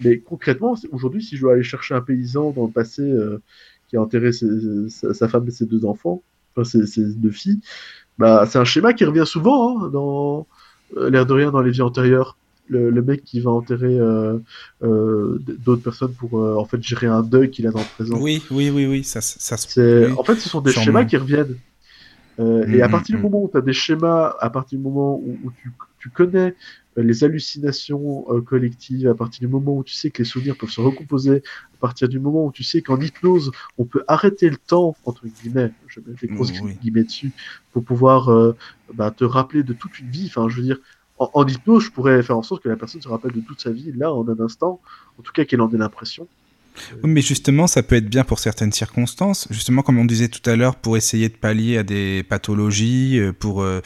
Mais 0.01 0.21
concrètement, 0.21 0.75
aujourd'hui, 0.93 1.23
si 1.23 1.37
je 1.37 1.43
dois 1.43 1.55
aller 1.55 1.63
chercher 1.63 1.95
un 1.95 2.01
paysan 2.03 2.53
dans 2.53 2.67
le 2.67 2.73
passé 2.73 3.03
euh, 3.03 3.43
qui 3.89 3.97
a 3.97 4.03
enterré 4.03 4.33
ses- 4.33 4.89
sa, 4.89 5.15
sa 5.15 5.29
femme 5.29 5.47
et 5.49 5.51
ses 5.51 5.67
deux 5.67 5.85
enfants, 5.85 6.25
enfin 6.57 6.65
ses, 6.65 6.87
ses 6.87 7.15
deux 7.15 7.31
filles, 7.31 7.61
bah, 8.19 8.47
c'est 8.49 8.59
un 8.59 8.65
schéma 8.65 8.95
qui 8.95 9.05
revient 9.07 9.27
souvent 9.27 9.85
hein, 9.87 9.91
dans 9.91 10.49
euh, 10.97 11.11
l'air 11.11 11.27
de 11.27 11.35
rien 11.35 11.51
dans 11.53 11.63
les 11.63 11.71
vies 11.73 11.83
antérieures. 11.83 12.39
Le, 12.69 12.91
le 12.91 13.03
mec 13.03 13.25
qui 13.25 13.41
va 13.41 13.51
enterrer 13.53 13.99
euh, 13.99 14.39
euh, 14.83 15.39
d'autres 15.41 15.83
personnes 15.83 16.15
pour 16.17 16.39
euh, 16.41 16.57
en 16.57 16.65
fait 16.67 16.83
gérer 16.83 17.07
un 17.09 17.23
deuil 17.23 17.51
qu'il 17.51 17.67
a 17.67 17.73
dans 17.73 17.83
le 17.83 17.89
présent. 17.89 18.27
Oui, 18.27 18.47
oui, 18.51 18.71
oui, 18.71 18.87
oui, 18.87 19.05
ça, 19.05 19.21
ça 19.21 19.57
se. 19.57 19.79
Oui. 19.97 20.19
En 20.19 20.25
fait, 20.25 20.39
ce 20.41 20.49
sont 20.49 20.61
des 20.61 20.73
schémas 20.73 21.05
qui 21.05 21.17
reviennent. 21.17 21.61
Et 22.73 22.83
à 22.83 22.89
Mhm, 22.89 22.89
partir 22.89 23.17
du 23.17 23.23
mhm. 23.23 23.23
moment 23.23 23.43
où 23.45 23.49
tu 23.51 23.57
as 23.59 23.61
des 23.61 23.73
schémas, 23.73 24.35
à 24.41 24.51
partir 24.51 24.79
du 24.79 24.85
moment 24.85 25.17
où, 25.23 25.41
où 25.43 25.53
tu, 25.53 25.73
tu 25.99 26.11
connais 26.11 26.57
les 26.97 27.25
hallucinations 27.25 28.27
euh, 28.33 28.43
collectives, 28.43 29.09
à 29.09 29.15
partir 29.15 29.41
du 29.41 29.49
moment 29.53 29.77
où 29.77 29.85
tu 29.85 29.95
sais 29.95 30.11
que 30.11 30.23
les 30.23 30.29
souvenirs 30.29 30.57
peuvent 30.57 30.71
se 30.71 30.81
recomposer, 30.81 31.43
à 31.75 31.77
partir 31.79 32.09
du 32.09 32.19
moment 32.21 32.47
où 32.47 32.53
tu 32.53 32.65
sais 32.65 32.83
qu'en 32.83 33.01
hypnose, 33.01 33.53
on 33.79 33.85
peut 33.87 34.05
arrêter 34.09 34.51
le 34.51 34.57
temps, 34.59 34.99
entre 35.05 35.27
guillemets, 35.29 35.73
je 35.87 36.01
mets 36.01 36.15
des 36.17 36.29
grosses 36.29 36.53
Oui. 36.61 36.79
guillemets 36.81 37.05
dessus, 37.05 37.35
pour 37.71 37.85
pouvoir 37.85 38.29
euh, 38.31 38.57
bah, 38.93 39.11
te 39.11 39.25
rappeler 39.25 39.63
de 39.63 39.73
toute 39.73 39.99
une 40.01 40.11
vie. 40.11 40.27
Enfin, 40.27 40.49
je 40.49 40.57
veux 40.57 40.63
dire, 40.63 40.79
en, 41.17 41.31
en 41.35 41.47
hypnose, 41.47 41.85
je 41.85 41.91
pourrais 41.93 42.23
faire 42.23 42.37
en 42.39 42.43
sorte 42.43 42.63
que 42.63 42.69
la 42.69 42.77
personne 42.77 43.01
se 43.03 43.09
rappelle 43.09 43.33
de 43.33 43.41
toute 43.41 43.61
sa 43.61 43.73
vie, 43.73 43.93
là, 43.93 44.13
en 44.13 44.27
un 44.29 44.41
instant, 44.41 44.81
en 45.17 45.23
tout 45.23 45.33
cas 45.33 45.45
qu'elle 45.45 45.61
en 45.61 45.71
ait 45.73 45.79
l'impression. 45.79 46.29
Oui, 47.03 47.11
mais 47.11 47.21
justement, 47.21 47.67
ça 47.67 47.83
peut 47.83 47.97
être 47.97 48.09
bien 48.09 48.25
pour 48.25 48.39
certaines 48.39 48.73
circonstances. 48.73 49.47
Justement, 49.51 49.83
comme 49.83 49.99
on 49.99 50.05
disait 50.05 50.29
tout 50.29 50.49
à 50.49 50.57
l'heure, 50.57 50.77
pour 50.77 50.97
essayer 50.97 51.29
de 51.29 51.37
pallier 51.37 51.79
à 51.79 51.83
des 51.83 52.23
pathologies, 52.23 53.19
euh, 53.19 53.33
pour 53.33 53.63
euh, 53.63 53.81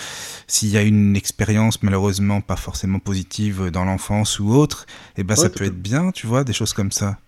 s'il 0.46 0.68
y 0.70 0.76
a 0.76 0.82
une 0.82 1.16
expérience 1.16 1.82
malheureusement 1.82 2.40
pas 2.40 2.56
forcément 2.56 2.98
positive 2.98 3.70
dans 3.70 3.84
l'enfance 3.84 4.38
ou 4.38 4.50
autre, 4.52 4.86
et 5.16 5.24
ben 5.24 5.36
ça 5.36 5.50
peut 5.50 5.64
être 5.64 5.80
bien, 5.80 6.10
tu 6.10 6.26
vois, 6.26 6.44
des 6.44 6.52
choses 6.52 6.72
comme 6.72 6.92
ça. 6.92 7.18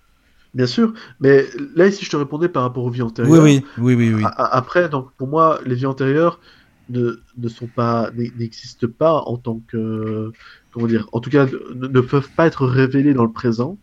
Bien 0.54 0.66
sûr, 0.66 0.94
mais 1.20 1.44
là, 1.74 1.86
ici, 1.86 2.04
je 2.04 2.10
te 2.10 2.16
répondais 2.16 2.48
par 2.48 2.62
rapport 2.62 2.84
aux 2.84 2.90
vies 2.90 3.02
antérieures. 3.02 3.42
Oui, 3.42 3.62
oui, 3.76 3.94
oui, 3.94 4.24
Après, 4.36 4.88
donc 4.88 5.12
pour 5.18 5.28
moi, 5.28 5.60
les 5.66 5.74
vies 5.74 5.84
antérieures 5.84 6.40
ne, 6.88 7.20
ne 7.36 7.48
sont 7.48 7.66
pas, 7.66 8.10
n'existent 8.14 8.86
pas 8.98 9.22
en 9.26 9.36
tant 9.36 9.60
que, 9.68 10.32
comment 10.72 10.86
dire, 10.86 11.08
en 11.12 11.20
tout 11.20 11.30
cas, 11.30 11.46
ne, 11.46 11.88
ne 11.88 12.00
peuvent 12.00 12.30
pas 12.36 12.46
être 12.46 12.66
révélées 12.66 13.12
dans 13.12 13.24
le 13.24 13.32
présent, 13.32 13.76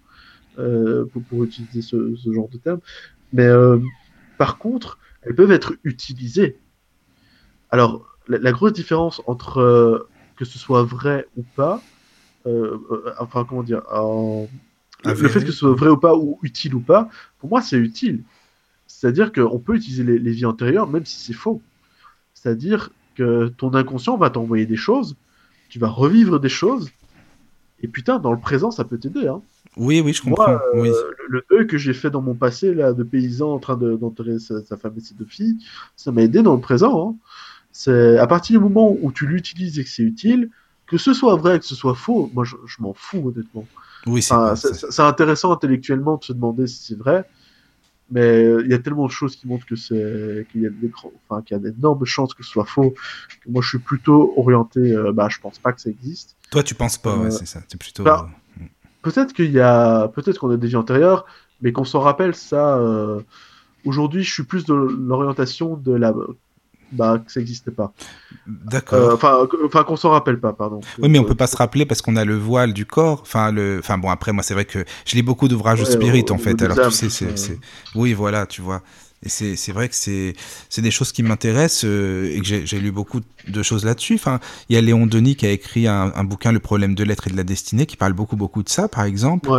pour, 0.55 1.23
pour 1.23 1.43
utiliser 1.43 1.81
ce, 1.81 2.15
ce 2.15 2.31
genre 2.33 2.49
de 2.49 2.57
terme. 2.57 2.79
Mais 3.31 3.45
euh, 3.45 3.79
par 4.37 4.57
contre, 4.57 4.97
elles 5.21 5.35
peuvent 5.35 5.51
être 5.51 5.73
utilisées. 5.83 6.57
Alors, 7.71 8.05
la, 8.27 8.37
la 8.37 8.51
grosse 8.51 8.73
différence 8.73 9.21
entre 9.27 9.57
euh, 9.59 10.07
que 10.35 10.45
ce 10.45 10.59
soit 10.59 10.83
vrai 10.83 11.27
ou 11.37 11.43
pas, 11.55 11.81
euh, 12.45 12.77
euh, 12.91 13.13
enfin, 13.19 13.45
comment 13.47 13.63
dire, 13.63 13.81
en- 13.91 14.47
le, 15.05 15.15
fait 15.27 15.41
que 15.41 15.51
ce 15.51 15.57
soit 15.57 15.73
vrai 15.73 15.89
ou 15.89 15.97
pas, 15.97 16.15
ou 16.15 16.39
utile 16.43 16.75
ou 16.75 16.79
pas, 16.79 17.09
pour 17.39 17.49
moi, 17.49 17.61
c'est 17.61 17.77
utile. 17.77 18.23
C'est-à-dire 18.87 19.31
qu'on 19.33 19.59
peut 19.59 19.75
utiliser 19.75 20.03
les, 20.03 20.17
les 20.19 20.31
vies 20.31 20.45
antérieures 20.45 20.87
même 20.87 21.05
si 21.05 21.19
c'est 21.19 21.33
faux. 21.33 21.61
C'est-à-dire 22.33 22.91
que 23.15 23.47
ton 23.49 23.73
inconscient 23.73 24.17
va 24.17 24.29
t'envoyer 24.29 24.65
des 24.65 24.77
choses, 24.77 25.15
tu 25.69 25.79
vas 25.79 25.89
revivre 25.89 26.39
des 26.39 26.49
choses, 26.49 26.91
et 27.81 27.87
putain, 27.87 28.19
dans 28.19 28.31
le 28.31 28.39
présent, 28.39 28.71
ça 28.71 28.85
peut 28.85 28.97
t'aider. 28.97 29.27
Hein. 29.27 29.41
Oui, 29.77 30.01
oui, 30.01 30.13
je 30.13 30.21
comprends. 30.21 30.47
Moi, 30.47 30.61
euh, 30.75 30.81
oui. 30.81 30.89
le, 30.89 31.15
le 31.29 31.45
deuil 31.49 31.67
que 31.67 31.77
j'ai 31.77 31.93
fait 31.93 32.09
dans 32.09 32.21
mon 32.21 32.35
passé, 32.35 32.73
là, 32.73 32.93
de 32.93 33.03
paysan 33.03 33.53
en 33.53 33.59
train 33.59 33.75
de- 33.77 33.95
d'enterrer 33.95 34.39
sa, 34.39 34.63
sa 34.63 34.77
femme 34.77 34.93
et 34.97 35.01
ses 35.01 35.15
deux 35.15 35.25
filles, 35.25 35.57
ça 35.95 36.11
m'a 36.11 36.21
aidé 36.21 36.41
dans 36.43 36.53
le 36.55 36.61
présent. 36.61 37.09
Hein. 37.11 37.15
C'est 37.71 38.17
à 38.19 38.27
partir 38.27 38.59
du 38.59 38.63
moment 38.65 38.95
où 39.01 39.11
tu 39.11 39.27
l'utilises 39.27 39.79
et 39.79 39.83
que 39.83 39.89
c'est 39.89 40.03
utile, 40.03 40.49
que 40.87 40.97
ce 40.97 41.13
soit 41.13 41.35
vrai, 41.37 41.59
que 41.59 41.65
ce 41.65 41.75
soit 41.75 41.95
faux, 41.95 42.29
moi 42.33 42.43
je, 42.45 42.55
je 42.67 42.81
m'en 42.83 42.93
fous 42.93 43.29
honnêtement. 43.33 43.67
Oui, 44.05 44.21
c'est 44.21 44.33
Enfin, 44.35 44.55
intéressant 44.99 45.51
intellectuellement 45.53 46.17
de 46.17 46.23
se 46.23 46.33
demander 46.33 46.67
si 46.67 46.83
c'est 46.85 46.97
vrai, 46.97 47.25
mais 48.11 48.43
euh, 48.45 48.61
il 48.65 48.71
y 48.71 48.73
a 48.73 48.79
tellement 48.79 49.07
de 49.07 49.11
choses 49.11 49.35
qui 49.35 49.47
montrent 49.47 49.65
que 49.65 49.75
c'est 49.75 50.47
qu'il 50.51 50.61
y 50.61 50.67
a 50.67 50.69
enfin 51.29 51.41
qu'il 51.41 51.57
y 51.57 51.59
a 51.59 51.71
d'énormes 51.71 52.05
chances 52.05 52.33
que 52.33 52.43
ce 52.43 52.49
soit 52.51 52.65
faux. 52.65 52.91
Que 53.43 53.49
moi, 53.49 53.61
je 53.61 53.69
suis 53.69 53.79
plutôt 53.79 54.33
orienté, 54.37 54.79
euh, 54.79 55.11
bah, 55.11 55.29
je 55.29 55.39
pense 55.39 55.59
pas 55.59 55.73
que 55.73 55.81
ça 55.81 55.89
existe. 55.89 56.35
Toi, 56.51 56.63
tu 56.63 56.75
penses 56.75 56.97
pas, 56.97 57.17
ouais, 57.17 57.27
Euh, 57.27 57.29
c'est 57.31 57.45
ça. 57.47 57.61
C'est 57.67 57.79
plutôt. 57.79 58.03
bah, 58.03 58.29
Peut-être 59.03 59.33
qu'il 59.33 59.51
y 59.51 59.59
a, 59.59 60.07
peut-être 60.07 60.39
qu'on 60.39 60.49
a 60.49 60.57
des 60.57 60.67
vies 60.67 60.75
antérieures, 60.75 61.25
mais 61.61 61.71
qu'on 61.71 61.85
s'en 61.85 61.99
rappelle 61.99 62.33
ça. 62.35 62.77
euh, 62.77 63.21
Aujourd'hui, 63.85 64.23
je 64.23 64.31
suis 64.33 64.43
plus 64.43 64.65
de 64.65 64.73
l'orientation 64.73 65.75
de 65.75 65.93
la, 65.93 66.13
bah, 66.93 67.19
que 67.19 67.31
ça 67.31 67.39
n'existe 67.41 67.69
pas. 67.71 67.91
D'accord. 68.47 69.21
Euh, 69.21 69.47
Enfin, 69.65 69.83
qu'on 69.83 69.95
s'en 69.97 70.11
rappelle 70.11 70.39
pas, 70.39 70.53
pardon. 70.53 70.79
Oui, 71.01 71.09
mais 71.09 71.19
on 71.19 71.23
peut 71.25 71.35
pas 71.35 71.47
se 71.47 71.57
rappeler 71.57 71.85
parce 71.85 72.01
qu'on 72.01 72.15
a 72.15 72.23
le 72.23 72.37
voile 72.37 72.71
du 72.73 72.85
corps. 72.85 73.19
Enfin, 73.21 73.51
le, 73.51 73.79
enfin 73.79 73.97
bon, 73.97 74.09
après, 74.09 74.31
moi, 74.31 74.43
c'est 74.43 74.53
vrai 74.53 74.65
que 74.65 74.85
je 75.05 75.15
lis 75.15 75.21
beaucoup 75.23 75.47
d'ouvrages 75.47 75.79
Ouais, 75.81 75.85
spirit 75.85 76.25
en 76.29 76.37
fait. 76.37 76.61
Alors, 76.61 76.77
tu 76.79 76.91
sais, 76.91 77.09
c'est- 77.09 77.59
oui, 77.95 78.13
voilà, 78.13 78.45
tu 78.45 78.61
vois. 78.61 78.81
Et 79.25 79.29
c'est 79.29 79.71
vrai 79.71 79.89
que 79.89 79.95
c'est 79.95 80.81
des 80.81 80.91
choses 80.91 81.11
qui 81.11 81.23
m'intéressent 81.23 81.85
euh, 81.85 82.35
et 82.35 82.41
que 82.41 82.65
j'ai 82.65 82.79
lu 82.79 82.91
beaucoup 82.91 83.21
de 83.47 83.63
choses 83.63 83.85
là-dessus. 83.85 84.15
Enfin, 84.15 84.39
il 84.69 84.75
y 84.75 84.77
a 84.77 84.81
Léon 84.81 85.05
Denis 85.05 85.35
qui 85.35 85.45
a 85.45 85.51
écrit 85.51 85.87
un, 85.87 86.23
bouquin, 86.23 86.51
Le 86.51 86.59
problème 86.59 86.93
de 86.95 87.03
l'être 87.03 87.27
et 87.27 87.31
de 87.31 87.37
la 87.37 87.43
destinée, 87.43 87.85
qui 87.85 87.95
parle 87.95 88.13
beaucoup 88.13 88.35
beaucoup 88.35 88.63
de 88.63 88.69
ça, 88.69 88.87
par 88.87 89.05
exemple. 89.05 89.49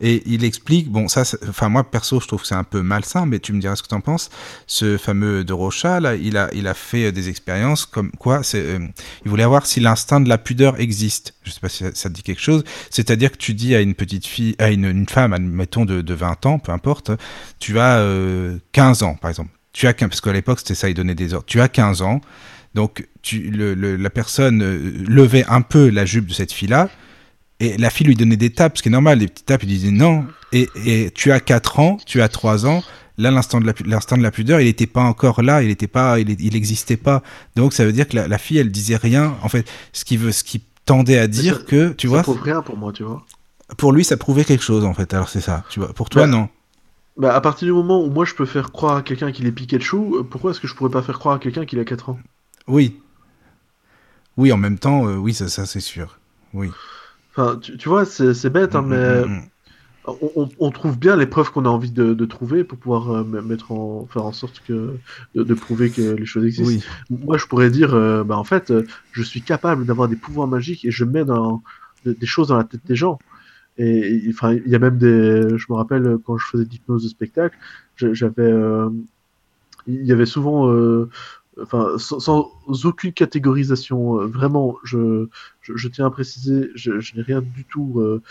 Et 0.00 0.22
il 0.26 0.44
explique, 0.44 0.88
bon, 0.90 1.08
ça, 1.08 1.22
enfin 1.48 1.68
moi 1.68 1.84
perso, 1.90 2.20
je 2.20 2.26
trouve 2.26 2.40
que 2.40 2.46
c'est 2.46 2.54
un 2.54 2.64
peu 2.64 2.80
malsain, 2.80 3.26
mais 3.26 3.38
tu 3.38 3.52
me 3.52 3.60
diras 3.60 3.76
ce 3.76 3.82
que 3.82 3.88
tu 3.88 3.94
en 3.94 4.00
penses. 4.00 4.30
Ce 4.66 4.96
fameux 4.96 5.44
de 5.44 5.52
Rocha, 5.52 6.00
là, 6.00 6.14
il 6.14 6.36
a, 6.38 6.48
il 6.54 6.66
a 6.66 6.74
fait 6.74 7.06
euh, 7.06 7.12
des 7.12 7.28
expériences 7.28 7.84
comme 7.84 8.10
quoi, 8.12 8.40
euh, 8.54 8.78
il 9.24 9.28
voulait 9.30 9.44
voir 9.44 9.66
si 9.66 9.78
l'instinct 9.80 10.20
de 10.20 10.28
la 10.28 10.38
pudeur 10.38 10.80
existe. 10.80 11.34
Je 11.42 11.50
sais 11.50 11.60
pas 11.60 11.68
si 11.68 11.84
ça, 11.92 12.08
te 12.08 12.14
dit 12.14 12.22
quelque 12.22 12.40
chose. 12.40 12.64
C'est-à-dire 12.88 13.30
que 13.30 13.36
tu 13.36 13.52
dis 13.52 13.74
à 13.74 13.80
une 13.80 13.94
petite 13.94 14.26
fille, 14.26 14.54
à 14.58 14.70
une, 14.70 15.06
femme, 15.08 15.32
admettons 15.32 15.84
de, 15.84 16.00
de 16.00 16.14
20 16.14 16.46
ans, 16.46 16.58
peu 16.58 16.72
importe, 16.72 17.10
tu 17.58 17.78
as 17.78 17.98
euh, 17.98 18.56
15 18.72 19.02
ans, 19.02 19.14
par 19.16 19.28
exemple. 19.30 19.50
Tu 19.72 19.86
as 19.86 19.92
15, 19.92 20.08
parce 20.08 20.20
qu'à 20.20 20.32
l'époque 20.32 20.60
c'était 20.60 20.74
ça, 20.74 20.88
il 20.88 20.94
donnait 20.94 21.14
des 21.14 21.34
ordres. 21.34 21.46
Tu 21.46 21.60
as 21.60 21.68
15 21.68 22.02
ans, 22.02 22.20
donc 22.74 23.06
tu, 23.22 23.50
le- 23.50 23.74
la 23.96 24.10
personne 24.10 24.62
euh, 24.62 25.04
levait 25.06 25.44
un 25.48 25.60
peu 25.60 25.90
la 25.90 26.06
jupe 26.06 26.26
de 26.26 26.32
cette 26.32 26.52
fille-là. 26.52 26.88
Et 27.60 27.76
la 27.76 27.90
fille 27.90 28.06
lui 28.06 28.14
donnait 28.16 28.36
des 28.36 28.50
tapes, 28.50 28.78
ce 28.78 28.82
qui 28.82 28.88
est 28.88 28.92
normal, 28.92 29.18
des 29.18 29.28
petites 29.28 29.46
tapes, 29.46 29.62
il 29.62 29.68
disait 29.68 29.90
non. 29.90 30.24
Et, 30.52 30.68
et 30.84 31.10
tu 31.10 31.30
as 31.30 31.40
4 31.40 31.78
ans, 31.78 31.98
tu 32.06 32.22
as 32.22 32.28
3 32.28 32.66
ans, 32.66 32.82
là 33.18 33.30
l'instant 33.30 33.60
de 33.60 33.64
de 33.70 34.22
la 34.22 34.30
pudeur, 34.30 34.60
il 34.60 34.64
n'était 34.64 34.86
pas 34.86 35.02
encore 35.02 35.42
là, 35.42 35.62
il 35.62 35.70
était 35.70 35.86
pas, 35.86 36.18
il, 36.18 36.30
il 36.40 36.56
existait 36.56 36.96
pas. 36.96 37.22
Donc 37.56 37.72
ça 37.74 37.84
veut 37.84 37.92
dire 37.92 38.08
que 38.08 38.16
la, 38.16 38.26
la 38.28 38.38
fille, 38.38 38.58
elle 38.58 38.70
disait 38.72 38.96
rien. 38.96 39.36
En 39.42 39.48
fait, 39.48 39.70
ce 39.92 40.04
qui 40.04 40.16
veut, 40.16 40.32
ce 40.32 40.42
qui 40.42 40.62
tendait 40.86 41.18
à 41.18 41.26
dire 41.28 41.58
ça- 41.58 41.62
que, 41.64 41.92
tu 41.92 42.06
ça 42.08 42.12
vois, 42.14 42.22
prouve 42.22 42.40
rien 42.42 42.62
pour 42.62 42.76
moi, 42.78 42.92
tu 42.92 43.02
vois. 43.04 43.24
pour 43.76 43.92
lui, 43.92 44.04
ça 44.04 44.16
prouvait 44.16 44.44
quelque 44.44 44.64
chose, 44.64 44.84
en 44.84 44.94
fait. 44.94 45.12
Alors 45.14 45.28
c'est 45.28 45.42
ça, 45.42 45.62
tu 45.68 45.78
vois. 45.80 45.92
Pour 45.92 46.08
toi, 46.08 46.22
Bah, 46.22 46.28
non. 46.28 46.48
Bah, 47.18 47.34
à 47.36 47.40
partir 47.42 47.66
du 47.66 47.72
moment 47.72 48.02
où 48.02 48.08
moi 48.08 48.24
je 48.24 48.34
peux 48.34 48.46
faire 48.46 48.72
croire 48.72 48.96
à 48.96 49.02
quelqu'un 49.02 49.30
qu'il 49.32 49.46
est 49.46 49.52
Pikachu, 49.52 49.96
euh, 49.96 50.22
pourquoi 50.22 50.52
est-ce 50.52 50.60
que 50.60 50.66
je 50.66 50.74
pourrais 50.74 50.90
pas 50.90 51.02
faire 51.02 51.18
croire 51.18 51.34
à 51.34 51.38
quelqu'un 51.38 51.66
qu'il 51.66 51.78
a 51.78 51.84
4 51.84 52.08
ans? 52.08 52.18
Oui. 52.66 52.96
Oui, 54.38 54.50
en 54.52 54.56
même 54.56 54.78
temps, 54.78 55.06
euh, 55.06 55.16
oui, 55.16 55.34
ça, 55.34 55.48
ça 55.48 55.66
c'est 55.66 55.80
sûr. 55.80 56.18
Oui. 56.54 56.70
Enfin, 57.32 57.58
tu, 57.58 57.76
tu 57.76 57.88
vois, 57.88 58.04
c'est 58.04 58.50
bête, 58.50 58.74
hein, 58.74 58.82
Mm, 58.82 58.88
mais 58.88 59.24
mm, 59.26 59.40
mm, 59.40 59.50
on, 60.58 60.70
trouve 60.70 60.98
bien 60.98 61.16
les 61.16 61.26
preuves 61.26 61.52
qu'on 61.52 61.64
a 61.66 61.68
envie 61.68 61.92
de, 61.92 62.14
de 62.14 62.24
trouver 62.24 62.64
pour 62.64 62.78
pouvoir 62.78 63.10
euh, 63.10 63.24
me- 63.24 63.42
mettre 63.42 63.72
en, 63.72 64.06
faire 64.06 64.24
en 64.24 64.32
sorte 64.32 64.60
que 64.66 64.98
de, 65.34 65.42
de 65.44 65.54
prouver 65.54 65.90
que 65.90 66.00
les 66.16 66.24
choses 66.26 66.44
existent. 66.44 66.86
Oui. 67.10 67.18
Moi, 67.24 67.36
je 67.38 67.46
pourrais 67.46 67.70
dire, 67.70 67.94
euh, 67.94 68.24
bah, 68.24 68.36
en 68.36 68.44
fait, 68.44 68.70
euh, 68.70 68.86
je 69.12 69.22
suis 69.22 69.42
capable 69.42 69.84
d'avoir 69.86 70.08
des 70.08 70.16
pouvoirs 70.16 70.48
magiques 70.48 70.84
et 70.84 70.90
je 70.90 71.04
mets 71.04 71.24
dans, 71.24 71.62
de- 72.04 72.12
des 72.12 72.26
choses 72.26 72.48
dans 72.48 72.56
la 72.56 72.64
tête 72.64 72.84
des 72.86 72.96
gens. 72.96 73.18
Et 73.78 74.26
enfin, 74.30 74.52
il 74.54 74.68
y 74.68 74.74
a 74.74 74.78
même 74.78 74.98
des. 74.98 75.56
Je 75.56 75.66
me 75.70 75.74
rappelle 75.76 76.06
euh, 76.06 76.18
quand 76.24 76.36
je 76.36 76.46
faisais 76.46 76.64
de 76.64 76.70
l'hypnose 76.70 77.04
de 77.04 77.08
spectacle, 77.08 77.56
j'avais. 77.96 78.52
il 79.86 80.04
y 80.06 80.12
avait 80.12 80.26
souvent. 80.26 80.70
Enfin, 81.62 81.98
sans, 81.98 82.50
aucune 82.84 83.12
catégorisation, 83.12 84.20
euh, 84.20 84.26
vraiment, 84.26 84.76
je, 84.84 85.28
tiens 85.92 86.06
à 86.06 86.10
préciser, 86.10 86.70
je, 86.74 86.92
n'ai 87.16 87.22
rien 87.22 87.40
du 87.40 87.64
tout 87.64 88.00
euh, 88.00 88.22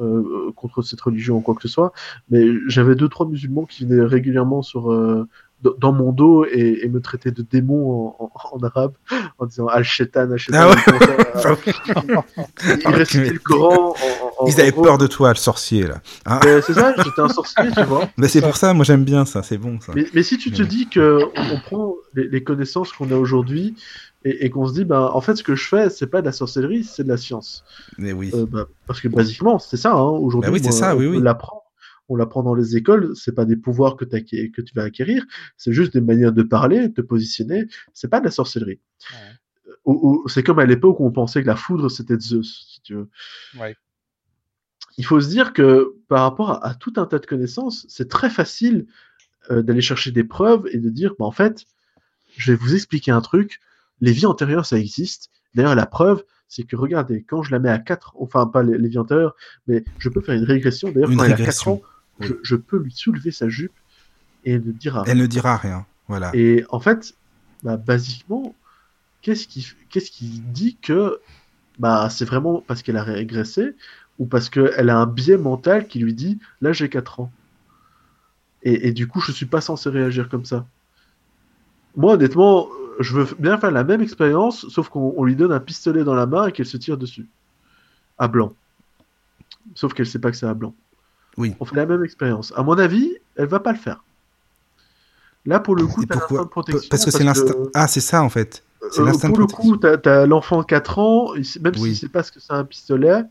euh, 0.00 0.52
contre 0.54 0.82
cette 0.82 1.00
religion 1.00 1.36
ou 1.36 1.40
quoi 1.40 1.54
que 1.54 1.62
ce 1.62 1.68
soit, 1.68 1.92
mais 2.30 2.46
j'avais 2.68 2.94
deux 2.94 3.08
trois 3.08 3.26
musulmans 3.26 3.64
qui 3.64 3.84
venaient 3.84 4.04
régulièrement 4.04 4.62
sur 4.62 4.90
dans 5.78 5.92
mon 5.92 6.12
dos 6.12 6.44
et, 6.44 6.80
et 6.82 6.88
me 6.88 7.00
traitaient 7.00 7.30
de 7.30 7.42
démon 7.42 8.14
en, 8.18 8.30
en, 8.34 8.56
en 8.56 8.58
arabe 8.64 8.92
en 9.38 9.46
disant 9.46 9.66
al-shaitan, 9.66 10.30
al-shaitan. 10.30 10.58
Ah 10.60 10.68
ouais. 10.70 10.76
Ils 10.86 11.94
commençaient 11.94 12.30
à- 12.86 12.90
Ils 12.90 12.94
récitaient 12.96 13.30
le. 13.32 13.40
En, 13.54 13.94
en- 14.40 14.46
Ils 14.46 14.60
avaient 14.60 14.70
gros. 14.70 14.82
peur 14.82 14.98
de 14.98 15.06
toi, 15.06 15.30
le 15.30 15.34
sorcier, 15.36 15.86
là. 15.86 16.00
Hein 16.26 16.40
Mais 16.44 16.60
C'est 16.62 16.74
ça, 16.74 16.94
j'étais 16.96 17.20
un 17.20 17.28
sorcier, 17.28 17.64
tu 17.74 17.82
vois. 17.84 18.08
Mais 18.16 18.28
c'est 18.28 18.40
pour 18.42 18.56
ça, 18.56 18.74
moi 18.74 18.84
j'aime 18.84 19.04
bien 19.04 19.24
ça, 19.24 19.42
c'est 19.42 19.58
bon 19.58 19.80
ça. 19.80 19.92
Mais, 19.94 20.06
mais 20.14 20.22
si 20.22 20.36
tu 20.38 20.50
te 20.50 20.62
Ouais. 20.62 20.68
dis 20.68 20.88
que 20.88 21.20
on, 21.36 21.54
on 21.54 21.60
prend 21.60 21.94
les, 22.14 22.28
les 22.28 22.42
connaissances 22.42 22.92
qu'on 22.92 23.10
a 23.10 23.16
aujourd'hui 23.16 23.74
et, 24.24 24.44
et 24.46 24.50
qu'on 24.50 24.66
se 24.66 24.72
dit, 24.74 24.84
ben, 24.84 25.10
en 25.12 25.20
fait, 25.20 25.36
ce 25.36 25.42
que 25.42 25.54
je 25.54 25.66
fais, 25.68 25.88
c'est 25.90 26.06
pas 26.08 26.20
de 26.20 26.26
la 26.26 26.32
sorcellerie, 26.32 26.84
c'est 26.84 27.04
de 27.04 27.08
la 27.08 27.16
science. 27.16 27.64
Mais 27.98 28.12
oui. 28.12 28.30
Euh, 28.34 28.44
bah, 28.50 28.66
parce 28.86 29.00
que 29.00 29.08
basiquement, 29.08 29.58
c'est 29.58 29.76
ça. 29.76 29.92
Hein. 29.92 30.02
Aujourd'hui, 30.02 30.50
Bah 30.50 30.54
oui, 30.54 30.60
c'est 30.62 30.70
moi, 30.70 30.78
ça, 30.78 30.94
on 30.96 30.98
oui, 30.98 31.06
oui. 31.06 31.20
On 32.08 32.16
l'apprend 32.16 32.42
dans 32.42 32.54
les 32.54 32.76
écoles. 32.76 33.14
C'est 33.14 33.34
pas 33.34 33.44
des 33.44 33.56
pouvoirs 33.56 33.96
que, 33.96 34.04
tu 34.04 34.74
vas 34.74 34.82
acquérir. 34.84 35.24
C'est 35.56 35.72
juste 35.72 35.92
des 35.92 36.00
manières 36.00 36.32
de 36.32 36.42
parler, 36.42 36.88
de 36.88 36.94
te 36.94 37.00
positionner. 37.00 37.66
C'est 37.92 38.08
pas 38.08 38.20
de 38.20 38.24
la 38.26 38.30
sorcellerie. 38.30 38.80
Ouais. 39.12 39.94
C'est 40.26 40.42
comme 40.42 40.58
à 40.58 40.66
l'époque 40.66 41.00
où 41.00 41.06
on 41.06 41.12
pensait 41.12 41.42
que 41.42 41.46
la 41.46 41.56
foudre 41.56 41.90
c'était 41.90 42.18
Zeus, 42.18 42.66
si 42.68 42.80
tu 42.82 42.94
veux. 42.94 43.08
Ouais. 43.58 43.76
Il 44.98 45.04
faut 45.04 45.20
se 45.20 45.28
dire 45.28 45.52
que 45.52 45.94
par 46.08 46.22
rapport 46.22 46.50
à, 46.50 46.66
à 46.66 46.74
tout 46.74 46.94
un 46.96 47.06
tas 47.06 47.18
de 47.18 47.26
connaissances, 47.26 47.86
c'est 47.88 48.08
très 48.08 48.30
facile 48.30 48.86
euh, 49.50 49.62
d'aller 49.62 49.80
chercher 49.80 50.10
des 50.10 50.24
preuves 50.24 50.66
et 50.72 50.78
de 50.78 50.90
dire, 50.90 51.14
bah, 51.18 51.24
en 51.24 51.30
fait, 51.30 51.66
je 52.36 52.52
vais 52.52 52.58
vous 52.58 52.74
expliquer 52.74 53.12
un 53.12 53.20
truc. 53.20 53.60
Les 54.00 54.12
vies 54.12 54.26
antérieures, 54.26 54.66
ça 54.66 54.78
existe. 54.78 55.30
D'ailleurs, 55.54 55.74
la 55.74 55.86
preuve, 55.86 56.24
c'est 56.48 56.64
que 56.64 56.74
regardez, 56.74 57.22
quand 57.22 57.42
je 57.42 57.52
la 57.52 57.58
mets 57.58 57.70
à 57.70 57.78
4, 57.78 58.14
enfin 58.18 58.46
pas 58.46 58.62
les, 58.62 58.76
les 58.76 58.88
vies 58.88 58.98
antérieures, 58.98 59.36
mais 59.66 59.84
je 59.98 60.08
peux 60.08 60.20
faire 60.20 60.34
une 60.34 60.44
régression. 60.44 60.90
D'ailleurs, 60.90 61.10
quand 61.10 61.24
elle 61.24 61.32
a 61.32 61.36
4 61.36 61.38
régression, 61.38 61.82
je, 62.20 62.34
je 62.42 62.56
peux 62.56 62.78
lui 62.78 62.92
soulever 62.92 63.30
sa 63.30 63.48
jupe 63.48 63.72
et 64.44 64.58
ne 64.58 64.72
dire 64.72 64.94
rien. 64.94 65.04
Elle 65.06 65.18
ne 65.18 65.26
dira 65.26 65.56
rien. 65.56 65.86
Voilà. 66.08 66.30
Et 66.34 66.64
en 66.70 66.80
fait, 66.80 67.14
bah, 67.62 67.76
basiquement, 67.76 68.54
qu'est-ce 69.22 69.46
qui, 69.48 69.66
qu'est-ce 69.90 70.10
qui 70.10 70.40
dit 70.40 70.76
que 70.80 71.20
bah, 71.78 72.08
c'est 72.10 72.24
vraiment 72.24 72.62
parce 72.66 72.82
qu'elle 72.82 72.96
a 72.96 73.02
régressé 73.02 73.74
ou 74.18 74.26
parce 74.26 74.48
qu'elle 74.48 74.88
a 74.88 74.96
un 74.96 75.06
biais 75.06 75.36
mental 75.36 75.88
qui 75.88 75.98
lui 75.98 76.14
dit 76.14 76.38
là 76.60 76.72
j'ai 76.72 76.88
4 76.88 77.20
ans 77.20 77.32
et, 78.62 78.88
et 78.88 78.92
du 78.92 79.06
coup 79.06 79.20
je 79.20 79.30
suis 79.32 79.46
pas 79.46 79.60
censé 79.60 79.90
réagir 79.90 80.28
comme 80.28 80.44
ça. 80.44 80.66
Moi 81.96 82.14
honnêtement, 82.14 82.68
je 83.00 83.14
veux 83.14 83.36
bien 83.38 83.58
faire 83.58 83.70
la 83.70 83.84
même 83.84 84.00
expérience 84.00 84.68
sauf 84.68 84.88
qu'on 84.88 85.12
on 85.16 85.24
lui 85.24 85.36
donne 85.36 85.52
un 85.52 85.60
pistolet 85.60 86.04
dans 86.04 86.14
la 86.14 86.26
main 86.26 86.46
et 86.46 86.52
qu'elle 86.52 86.66
se 86.66 86.76
tire 86.76 86.96
dessus 86.96 87.26
à 88.18 88.28
blanc. 88.28 88.54
Sauf 89.74 89.92
qu'elle 89.92 90.06
sait 90.06 90.18
pas 90.18 90.30
que 90.30 90.36
c'est 90.36 90.46
à 90.46 90.54
blanc. 90.54 90.74
Oui. 91.36 91.54
On 91.60 91.64
fait 91.64 91.76
la 91.76 91.86
même 91.86 92.04
expérience. 92.04 92.52
À 92.56 92.62
mon 92.62 92.78
avis, 92.78 93.16
elle 93.36 93.46
va 93.46 93.60
pas 93.60 93.72
le 93.72 93.78
faire. 93.78 94.02
Là 95.44 95.60
pour 95.60 95.76
le 95.76 95.86
coup, 95.86 96.04
t'as 96.04 96.16
pourquoi 96.16 96.38
l'instinct 96.38 96.44
de 96.44 96.50
protection 96.50 96.88
Parce 96.90 97.04
que 97.04 97.10
c'est 97.10 97.24
l'instinct. 97.24 97.54
Ah, 97.74 97.86
c'est 97.86 98.00
ça 98.00 98.22
en 98.22 98.28
fait. 98.28 98.64
C'est 98.90 99.00
euh, 99.00 99.04
l'instinct 99.04 99.28
de 99.28 99.34
pour 99.34 99.40
le 99.40 99.46
coup, 99.46 99.76
t'as 99.76 100.22
as, 100.22 100.26
l'enfant 100.26 100.60
de 100.60 100.66
4 100.66 100.98
ans, 100.98 101.32
même 101.34 101.72
Oui. 101.78 101.90
s'il 101.90 101.96
sait 101.96 102.08
pas 102.08 102.22
ce 102.22 102.32
que 102.32 102.40
c'est 102.40 102.52
un 102.52 102.64
pistolet, 102.64 103.22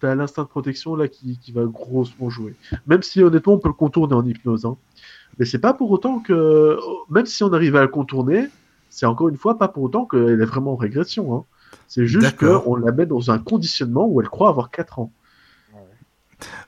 t'as 0.00 0.14
l'instinct 0.14 0.42
de 0.42 0.48
protection 0.48 0.96
là 0.96 1.08
qui, 1.08 1.38
qui 1.38 1.52
va 1.52 1.64
grossement 1.64 2.30
jouer. 2.30 2.54
Même 2.86 3.02
si 3.02 3.22
honnêtement 3.22 3.54
on 3.54 3.58
peut 3.58 3.68
le 3.68 3.74
contourner 3.74 4.14
en 4.14 4.24
hypnose. 4.24 4.64
Hein. 4.64 4.76
Mais 5.38 5.44
c'est 5.44 5.58
pas 5.58 5.74
pour 5.74 5.90
autant 5.90 6.20
que, 6.20 6.78
même 7.10 7.26
si 7.26 7.42
on 7.44 7.52
arrive 7.52 7.76
à 7.76 7.82
le 7.82 7.88
contourner, 7.88 8.48
c'est 8.90 9.06
encore 9.06 9.28
une 9.28 9.36
fois 9.36 9.58
pas 9.58 9.68
pour 9.68 9.84
autant 9.84 10.06
qu'elle 10.06 10.40
est 10.40 10.44
vraiment 10.44 10.72
en 10.72 10.76
régression. 10.76 11.34
Hein. 11.34 11.44
C'est 11.88 12.06
juste 12.06 12.36
qu'on 12.36 12.76
la 12.76 12.92
met 12.92 13.06
dans 13.06 13.30
un 13.30 13.38
conditionnement 13.38 14.06
où 14.06 14.20
elle 14.20 14.28
croit 14.28 14.48
avoir 14.48 14.70
4 14.70 14.98
ans. 15.00 15.12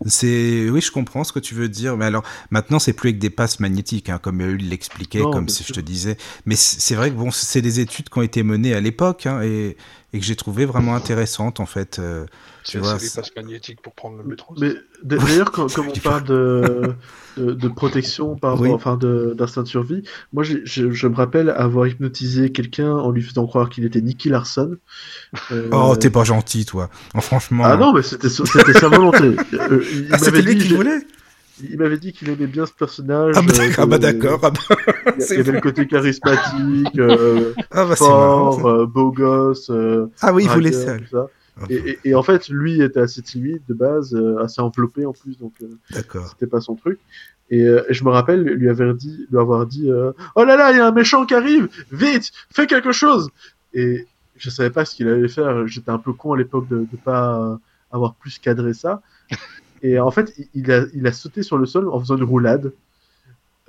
C'est 0.07 0.69
oui, 0.71 0.81
je 0.81 0.91
comprends 0.91 1.25
ce 1.25 1.33
que 1.33 1.39
tu 1.39 1.55
veux 1.55 1.69
dire. 1.69 1.97
Mais 1.97 2.05
alors 2.05 2.23
maintenant, 2.51 2.79
c'est 2.79 2.93
plus 2.93 3.09
avec 3.09 3.19
des 3.19 3.31
passes 3.31 3.61
magnétiques, 3.61 4.09
hein, 4.09 4.19
comme 4.21 4.41
il 4.41 4.69
l'expliquait, 4.69 5.23
comme 5.23 5.49
si 5.49 5.65
je 5.65 5.73
te 5.73 5.81
disais. 5.81 6.17
Mais 6.45 6.57
c'est 6.57 6.95
vrai 6.95 7.11
que 7.11 7.17
bon, 7.17 7.31
c'est 7.31 7.63
des 7.63 7.81
études 7.81 8.09
qui 8.09 8.19
ont 8.19 8.23
été 8.23 8.43
menées 8.43 8.75
à 8.75 8.81
l'époque 8.81 9.27
hein, 9.27 9.43
et, 9.43 9.77
et 10.13 10.19
que 10.21 10.25
j'ai 10.25 10.37
trouvé 10.37 10.65
vraiment 10.67 10.95
intéressantes 10.95 11.61
en 11.61 11.67
fait. 11.67 11.99
euh, 11.99 12.27
tu 12.65 12.79
vois, 12.79 12.99
c'est- 12.99 13.21
passes 13.21 13.31
magnétiques 13.37 13.81
pour 13.83 13.93
prendre 13.95 14.17
le 14.19 14.25
métro. 14.25 14.55
mais 14.61 14.73
d'ailleurs, 15.05 15.53
quand, 15.53 15.73
comme 15.73 15.89
on 15.95 15.99
parle 16.01 16.25
de, 16.25 16.95
de, 17.37 17.53
de 17.53 17.69
protection 17.69 18.35
par 18.37 18.53
rapport, 18.53 18.63
Oui. 18.67 18.73
enfin 18.73 18.97
de- 18.97 19.35
d'instinct 19.37 19.63
de 19.63 19.69
survie, 19.69 20.03
moi 20.33 20.43
je, 20.43 20.57
je 20.65 21.07
me 21.09 21.15
rappelle 21.15 21.51
avoir 21.51 21.87
hypnotisé 21.87 22.51
quelqu'un 22.51 22.91
en 22.93 23.11
lui 23.11 23.23
faisant 23.23 23.47
croire 23.47 23.69
qu'il 23.71 23.85
était 23.85 24.01
Nicky 24.01 24.29
Larson. 24.31 24.77
Euh, 25.53 25.69
Oh, 25.73 25.95
t'es 25.97 26.11
pas 26.11 26.25
gentil, 26.25 26.65
toi. 26.65 26.89
Oh, 27.15 27.21
franchement. 27.21 27.65
Ah 27.67 27.77
non, 27.77 27.93
mais 27.93 28.03
c'était 28.03 28.29
sa 28.29 28.89
volonté. 28.89 29.37
Euh, 29.53 29.83
il 29.93 30.09
Ah, 30.13 30.19
c'était 30.19 30.43
lui 30.43 30.55
dit, 30.57 30.69
qui 30.69 30.75
voulait? 30.75 30.99
Il 31.63 31.79
m'avait 31.79 31.97
dit 31.99 32.13
qu'il 32.13 32.29
aimait 32.31 32.47
bien 32.47 32.67
ce 32.67 32.73
personnage. 32.73 33.35
Ah 33.37 33.43
bah, 33.43 33.53
euh, 33.55 33.57
d'accord, 33.57 33.85
ah 33.85 33.87
bah 33.87 33.99
d'accord. 33.99 34.41
Ah 34.43 34.51
bah, 34.51 35.15
Il 35.19 35.37
y, 35.37 35.41
avait 35.41 35.53
le 35.53 35.61
côté 35.61 35.87
charismatique, 35.87 36.99
euh, 36.99 37.53
Ah 37.71 37.85
bah, 37.87 37.95
marrant. 38.01 38.53
fort, 38.53 38.67
euh, 38.67 38.87
beau 38.87 39.11
gosse. 39.13 39.71
Ah 40.21 40.33
oui, 40.35 40.45
il 40.45 40.51
voulait 40.51 40.73
ça. 40.73 40.97
Et, 41.71 41.75
et- 41.77 41.99
et 42.05 42.15
en 42.15 42.23
fait, 42.23 42.49
lui 42.51 42.83
était 42.83 43.01
assez 43.01 43.23
timide 43.23 43.63
de 43.69 43.75
base, 43.75 44.15
assez 44.41 44.61
enveloppé 44.61 45.07
en 45.07 45.13
plus, 45.13 45.39
donc 45.39 45.55
c'était 46.29 46.47
pas 46.47 46.61
son 46.61 46.75
truc. 46.75 46.99
Et, 47.51 47.61
et 47.63 47.95
je 47.95 48.05
me 48.05 48.11
rappelle 48.11 48.43
lui 48.43 48.69
avoir 48.69 48.93
dit, 48.95 49.27
lui 49.31 49.39
avoir 49.39 49.67
dit, 49.67 49.91
oh 50.35 50.45
là 50.45 50.57
là, 50.57 50.73
il 50.73 50.77
y 50.77 50.81
a 50.81 50.87
un 50.87 50.93
méchant 50.93 51.25
qui 51.25 51.35
arrive, 51.35 51.69
vite, 51.91 52.31
fais 52.53 52.67
quelque 52.67 52.93
chose. 52.93 53.31
Et 53.73 54.07
je 54.37 54.51
savais 54.51 54.69
pas 54.71 54.85
ce 54.85 54.95
qu'il 54.95 55.09
allait 55.09 55.29
faire. 55.29 55.67
J'étais 55.67 55.91
un 55.91 55.99
peu 55.99 56.13
con 56.13 56.35
à 56.35 56.37
l'époque 56.37 56.69
de, 56.69 56.81
de 56.81 56.97
pas 57.03 57.59
avoir 57.91 58.15
plus 58.17 58.39
cadré 58.39 58.75
ça. 58.75 59.01
Et 59.83 59.99
en 60.01 60.11
fait, 60.11 60.33
il- 60.55 60.71
a, 60.73 60.85
il 60.95 61.07
a 61.07 61.13
sauté 61.13 61.43
sur 61.43 61.59
le 61.59 61.67
sol 61.67 61.89
en 61.89 62.01
faisant 62.01 62.17
une 62.17 62.25
roulade 62.25 62.73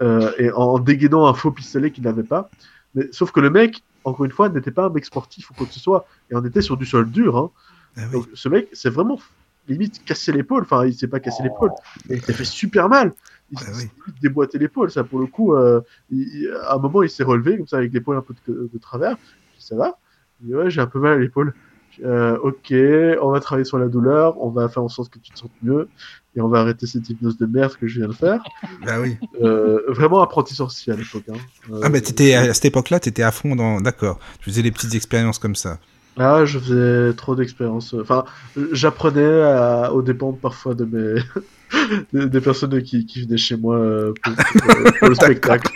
euh, 0.02 0.32
et 0.38 0.52
en 0.52 0.80
dégainant 0.80 1.26
un 1.28 1.34
faux 1.34 1.52
pistolet 1.52 1.92
qu'il 1.92 2.04
n'avait 2.04 2.24
pas. 2.24 2.50
Mais, 2.96 3.08
sauf 3.12 3.32
que 3.32 3.40
le 3.40 3.50
mec, 3.50 3.84
encore 4.04 4.26
une 4.26 4.32
fois, 4.32 4.50
n'était 4.50 4.72
pas 4.72 4.86
un 4.86 4.90
mec 4.90 5.06
sportif 5.06 5.50
ou 5.52 5.54
quoi 5.54 5.66
que 5.68 5.74
ce 5.74 5.80
soit, 5.80 6.06
et 6.32 6.36
on 6.36 6.46
était 6.46 6.62
sur 6.62 6.78
du 6.78 6.86
sol 6.86 7.10
dur. 7.12 7.38
Hein. 7.38 7.52
Ah 7.98 8.02
oui. 8.08 8.12
Donc 8.14 8.28
ce 8.34 8.48
mec, 8.50 8.70
c'est 8.74 8.90
vraiment 8.90 9.20
limite 9.68 10.04
cassé 10.06 10.32
l'épaule. 10.32 10.64
Enfin, 10.64 10.86
il 10.86 10.94
s'est 10.94 11.08
pas 11.08 11.20
cassé 11.20 11.44
l'épaule, 11.44 11.72
mais 12.10 12.16
il 12.18 12.22
s'est 12.24 12.34
fait 12.34 12.46
super 12.46 12.88
mal. 12.90 13.14
il, 13.52 13.58
oui. 13.76 13.90
il 14.08 14.14
déboîtait 14.22 14.58
l'épaule. 14.60 14.92
Ça, 14.92 15.04
pour 15.04 15.20
le 15.20 15.26
coup, 15.28 15.56
euh, 15.56 15.82
il- 16.10 16.50
à 16.64 16.76
un 16.76 16.78
moment, 16.80 17.04
il 17.04 17.10
s'est 17.10 17.24
relevé 17.24 17.58
comme 17.58 17.68
ça 17.68 17.78
avec 17.78 17.92
l'épaule 17.92 18.18
un 18.18 18.22
peu 18.22 18.34
de, 18.48 18.70
de 18.72 18.78
travers. 18.80 19.18
Dis, 19.18 19.66
ça 19.66 19.76
va 19.76 19.98
Il 20.42 20.48
dit, 20.48 20.56
ouais, 20.56 20.70
j'ai 20.70 20.80
un 20.80 20.88
peu 20.88 21.00
mal 21.00 21.14
à 21.14 21.18
l'épaule. 21.18 21.54
Euh, 22.06 22.38
ok, 22.44 22.74
on 23.22 23.32
va 23.32 23.40
travailler 23.40 23.66
sur 23.66 23.78
la 23.80 23.88
douleur, 23.88 24.40
on 24.42 24.50
va 24.50 24.70
faire 24.70 24.84
en 24.84 24.90
sorte 24.90 25.10
que 25.12 25.20
tu 25.20 25.32
te 25.32 25.40
sentes 25.40 25.52
mieux, 25.64 25.88
et 26.36 26.42
on 26.42 26.48
va 26.48 26.60
arrêter 26.60 26.86
cette 26.86 27.10
hypnose 27.10 27.38
de 27.38 27.46
merde 27.46 27.74
que 27.80 27.88
je 27.88 28.00
viens 28.00 28.08
de 28.08 28.14
faire. 28.14 28.42
Bah 28.86 29.00
oui. 29.02 29.18
Euh, 29.42 29.82
vraiment 29.88 30.22
apprenti 30.22 30.54
sorcier 30.54 30.94
à 30.94 30.96
l'époque. 30.96 31.24
Hein. 31.32 31.38
Euh, 31.72 31.80
Ah, 31.84 31.90
bah, 31.90 32.00
t'étais, 32.02 32.34
à 32.36 32.54
cette 32.54 32.66
époque-là, 32.66 33.00
t'étais 33.00 33.24
à 33.24 33.32
fond 33.32 33.56
dans. 33.56 33.82
D'accord. 33.82 34.20
Tu 34.40 34.50
faisais 34.52 34.62
des 34.64 34.72
petites 34.72 34.94
expériences 34.96 35.40
comme 35.40 35.56
ça. 35.56 35.80
Ah, 36.20 36.46
je 36.46 36.58
faisais 36.58 37.14
trop 37.14 37.36
d'expériences. 37.36 37.94
Enfin, 37.94 38.26
j'apprenais 38.72 39.42
à- 39.44 39.94
aux 39.94 40.02
dépens 40.02 40.34
parfois 40.34 40.74
de 40.74 40.84
mes 40.86 41.22
des, 42.26 42.42
personnes 42.42 42.82
qui, 42.82 43.06
qui 43.06 43.22
venaient 43.24 43.38
chez 43.38 43.56
moi 43.56 43.78
pour, 44.24 44.34
pour- 44.36 44.94
pour 45.00 45.10
le 45.10 45.16
spectacle. 45.24 45.72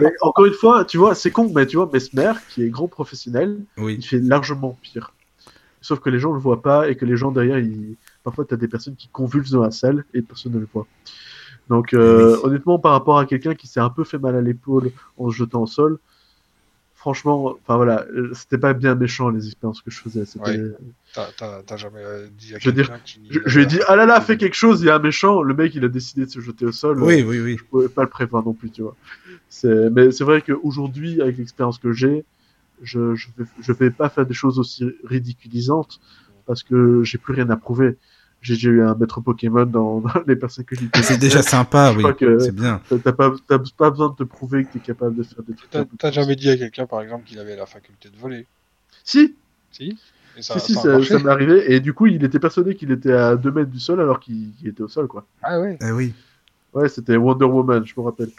Mais 0.00 0.12
encore 0.20 0.46
une 0.46 0.52
fois, 0.54 0.84
tu 0.84 0.98
vois, 0.98 1.14
c'est 1.14 1.30
con, 1.30 1.50
mais 1.54 1.66
tu 1.66 1.76
vois, 1.76 1.88
Mesmer, 1.92 2.32
qui 2.50 2.64
est 2.64 2.70
grand 2.70 2.88
professionnel, 2.88 3.58
Oui. 3.76 3.96
il 4.00 4.04
fait 4.04 4.18
largement 4.18 4.76
pire. 4.82 5.12
Sauf 5.80 6.00
que 6.00 6.10
les 6.10 6.18
gens 6.18 6.30
ne 6.30 6.34
le 6.34 6.40
voient 6.40 6.62
pas 6.62 6.88
et 6.88 6.96
que 6.96 7.04
les 7.04 7.16
gens 7.16 7.30
derrière, 7.30 7.58
ils... 7.58 7.96
parfois, 8.24 8.44
tu 8.44 8.54
as 8.54 8.56
des 8.56 8.68
personnes 8.68 8.96
qui 8.96 9.08
convulsent 9.08 9.52
dans 9.52 9.62
la 9.62 9.70
salle 9.70 10.04
et 10.14 10.22
personne 10.22 10.52
ne 10.52 10.58
le 10.58 10.68
voit. 10.72 10.86
Donc, 11.68 11.92
euh, 11.94 12.34
Oui. 12.36 12.40
honnêtement, 12.44 12.78
par 12.78 12.92
rapport 12.92 13.18
à 13.18 13.26
quelqu'un 13.26 13.54
qui 13.54 13.66
s'est 13.66 13.80
un 13.80 13.90
peu 13.90 14.04
fait 14.04 14.18
mal 14.18 14.34
à 14.34 14.40
l'épaule 14.40 14.90
en 15.18 15.30
se 15.30 15.36
jetant 15.36 15.62
au 15.62 15.66
sol, 15.66 15.98
franchement, 16.94 17.56
enfin 17.62 17.76
voilà, 17.76 18.06
euh, 18.12 18.32
c'était 18.34 18.58
pas 18.58 18.74
bien 18.74 18.94
méchant 18.94 19.28
les 19.30 19.46
expériences 19.46 19.82
que 19.82 19.90
je 19.90 20.00
faisais. 20.00 20.24
C'était, 20.24 20.58
Ouais. 20.58 20.72
T'as- 21.14 21.28
T'as 21.36 21.62
t'as 21.62 21.76
jamais 21.76 22.02
euh, 22.02 22.26
dit 22.36 22.54
à 22.54 22.58
Je 22.58 22.68
veux 22.68 22.74
dire, 22.74 22.88
quelqu'un 22.88 23.02
qui. 23.04 23.20
je, 23.30 23.40
je 23.46 23.58
lui 23.58 23.64
ai 23.64 23.66
dit, 23.66 23.78
ah 23.86 23.96
là 23.96 24.04
là, 24.04 24.20
fais 24.20 24.36
quelque 24.36 24.54
chose, 24.56 24.82
il 24.82 24.86
y 24.86 24.90
a 24.90 24.96
un 24.96 24.98
méchant. 24.98 25.42
Le 25.42 25.54
mec, 25.54 25.74
il 25.74 25.84
a 25.84 25.88
décidé 25.88 26.26
de 26.26 26.30
se 26.30 26.40
jeter 26.40 26.64
au 26.66 26.72
sol. 26.72 27.02
Oui, 27.02 27.22
oui, 27.22 27.40
oui. 27.40 27.56
Je 27.58 27.64
pouvais 27.64 27.88
pas 27.88 28.02
le 28.02 28.08
prévoir 28.08 28.44
non 28.44 28.52
plus, 28.52 28.70
tu 28.70 28.82
vois. 28.82 28.96
C'est, 29.48 29.90
mais 29.90 30.10
c'est 30.10 30.24
vrai 30.24 30.42
qu'aujourd'hui, 30.42 31.20
avec 31.22 31.38
l'expérience 31.38 31.78
que 31.78 31.92
j'ai, 31.92 32.24
je, 32.82 33.14
je, 33.14 33.28
vais, 33.36 33.44
je 33.60 33.72
vais 33.72 33.90
pas 33.90 34.08
faire 34.08 34.26
des 34.26 34.34
choses 34.34 34.58
aussi 34.58 34.84
ridiculisantes 35.04 36.00
parce 36.46 36.62
que 36.62 37.02
j'ai 37.04 37.18
plus 37.18 37.34
rien 37.34 37.48
à 37.50 37.56
prouver. 37.56 37.96
J'ai 38.40 38.54
déjà 38.54 38.70
eu 38.70 38.82
un 38.82 38.94
maître 38.94 39.20
Pokémon 39.20 39.66
dans, 39.66 40.00
dans 40.00 40.10
les 40.26 40.36
personnes 40.36 40.64
que 40.64 40.76
j'ai 40.76 40.88
C'est 41.02 41.18
déjà 41.18 41.42
sympa, 41.42 41.92
Je 41.92 41.98
oui. 41.98 42.36
C'est 42.40 42.54
bien. 42.54 42.80
T'as 42.88 43.12
pas, 43.12 43.32
t'as 43.46 43.58
pas 43.76 43.90
besoin 43.90 44.10
de 44.10 44.14
te 44.14 44.22
prouver 44.22 44.64
que 44.64 44.74
t'es 44.74 44.78
capable 44.78 45.16
de 45.16 45.22
faire 45.22 45.42
des 45.42 45.54
trucs. 45.54 45.70
T'as 45.98 46.10
jamais 46.10 46.36
dit 46.36 46.48
à 46.48 46.56
quelqu'un, 46.56 46.86
par 46.86 47.02
exemple, 47.02 47.24
qu'il 47.24 47.38
avait 47.38 47.56
la 47.56 47.66
faculté 47.66 48.08
de 48.08 48.16
voler 48.16 48.46
Si, 49.04 49.36
Si 49.72 49.98
Et 50.36 50.42
ça, 50.42 50.58
si, 50.58 50.66
si, 50.66 50.74
ça 50.74 50.80
a 50.80 50.82
ça, 50.82 50.88
marché 50.90 51.08
ça 51.14 51.18
m'est 51.18 51.30
arrivé. 51.30 51.72
Et 51.72 51.80
du 51.80 51.92
coup, 51.92 52.06
il 52.06 52.22
était 52.24 52.38
persuadé 52.38 52.76
qu'il 52.76 52.92
était 52.92 53.12
à 53.12 53.36
2 53.36 53.50
mètres 53.50 53.70
du 53.70 53.80
sol 53.80 54.00
alors 54.00 54.20
qu'il 54.20 54.52
qu'il 54.58 54.68
était 54.68 54.82
au 54.82 54.88
sol, 54.88 55.08
quoi. 55.08 55.26
Ah 55.42 55.60
ouais 55.60 55.76
Ah 55.80 55.92
oui. 55.92 56.14
Ouais, 56.74 56.88
c'était 56.88 57.16
Wonder 57.16 57.46
Woman, 57.46 57.84
je 57.84 57.94
me 57.96 58.04
rappelle. 58.04 58.30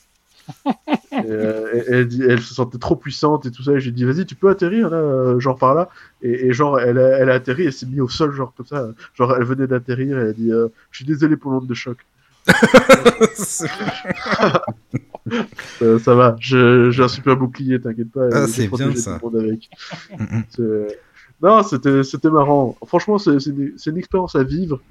Euh, 1.13 1.83
elle, 1.87 2.41
se 2.41 2.53
sentait 2.53 2.77
trop 2.77 2.95
puissante 2.95 3.45
et 3.45 3.51
tout 3.51 3.63
ça. 3.63 3.73
Et 3.73 3.79
j'ai 3.79 3.91
dit, 3.91 4.05
vas-y, 4.05 4.25
tu 4.25 4.35
peux 4.35 4.49
atterrir 4.49 4.89
là, 4.89 4.97
euh, 4.97 5.39
genre 5.39 5.57
par 5.57 5.73
là. 5.75 5.89
Et, 6.21 6.47
et 6.47 6.53
genre, 6.53 6.79
elle 6.79 6.97
a, 6.99 7.17
elle 7.19 7.29
a 7.29 7.35
atterri 7.35 7.63
et 7.63 7.71
s'est 7.71 7.85
mise 7.85 8.01
au 8.01 8.09
sol, 8.09 8.31
genre 8.33 8.53
comme 8.55 8.65
ça. 8.65 8.87
Genre, 9.15 9.35
elle 9.35 9.43
venait 9.43 9.67
d'atterrir 9.67 10.17
et 10.17 10.21
elle 10.21 10.27
a 10.29 10.33
dit, 10.33 10.51
euh, 10.51 10.67
je 10.91 10.97
suis 10.97 11.05
désolé 11.05 11.37
pour 11.37 11.51
l'onde 11.51 11.67
de 11.67 11.73
choc. 11.73 11.97
Ça 15.99 16.15
va, 16.15 16.35
j'ai 16.39 16.57
un 17.03 17.07
super 17.07 17.37
bouclier, 17.37 17.79
t'inquiète 17.79 18.11
pas. 18.11 18.27
Ah, 18.31 18.47
c'est 18.47 18.67
bien, 18.67 18.89
tout 18.89 18.95
ça. 18.95 19.19
le 19.21 19.29
monde 19.29 19.35
avec. 19.43 19.69
Mhm. 20.17 20.43
C'est- 20.49 20.99
Non, 21.41 21.63
c'était 21.63 22.29
marrant. 22.29 22.75
Franchement, 22.85 23.17
c'est 23.17 23.37
une, 23.45 23.97
expérience 23.97 24.35
à 24.35 24.43
vivre. 24.43 24.81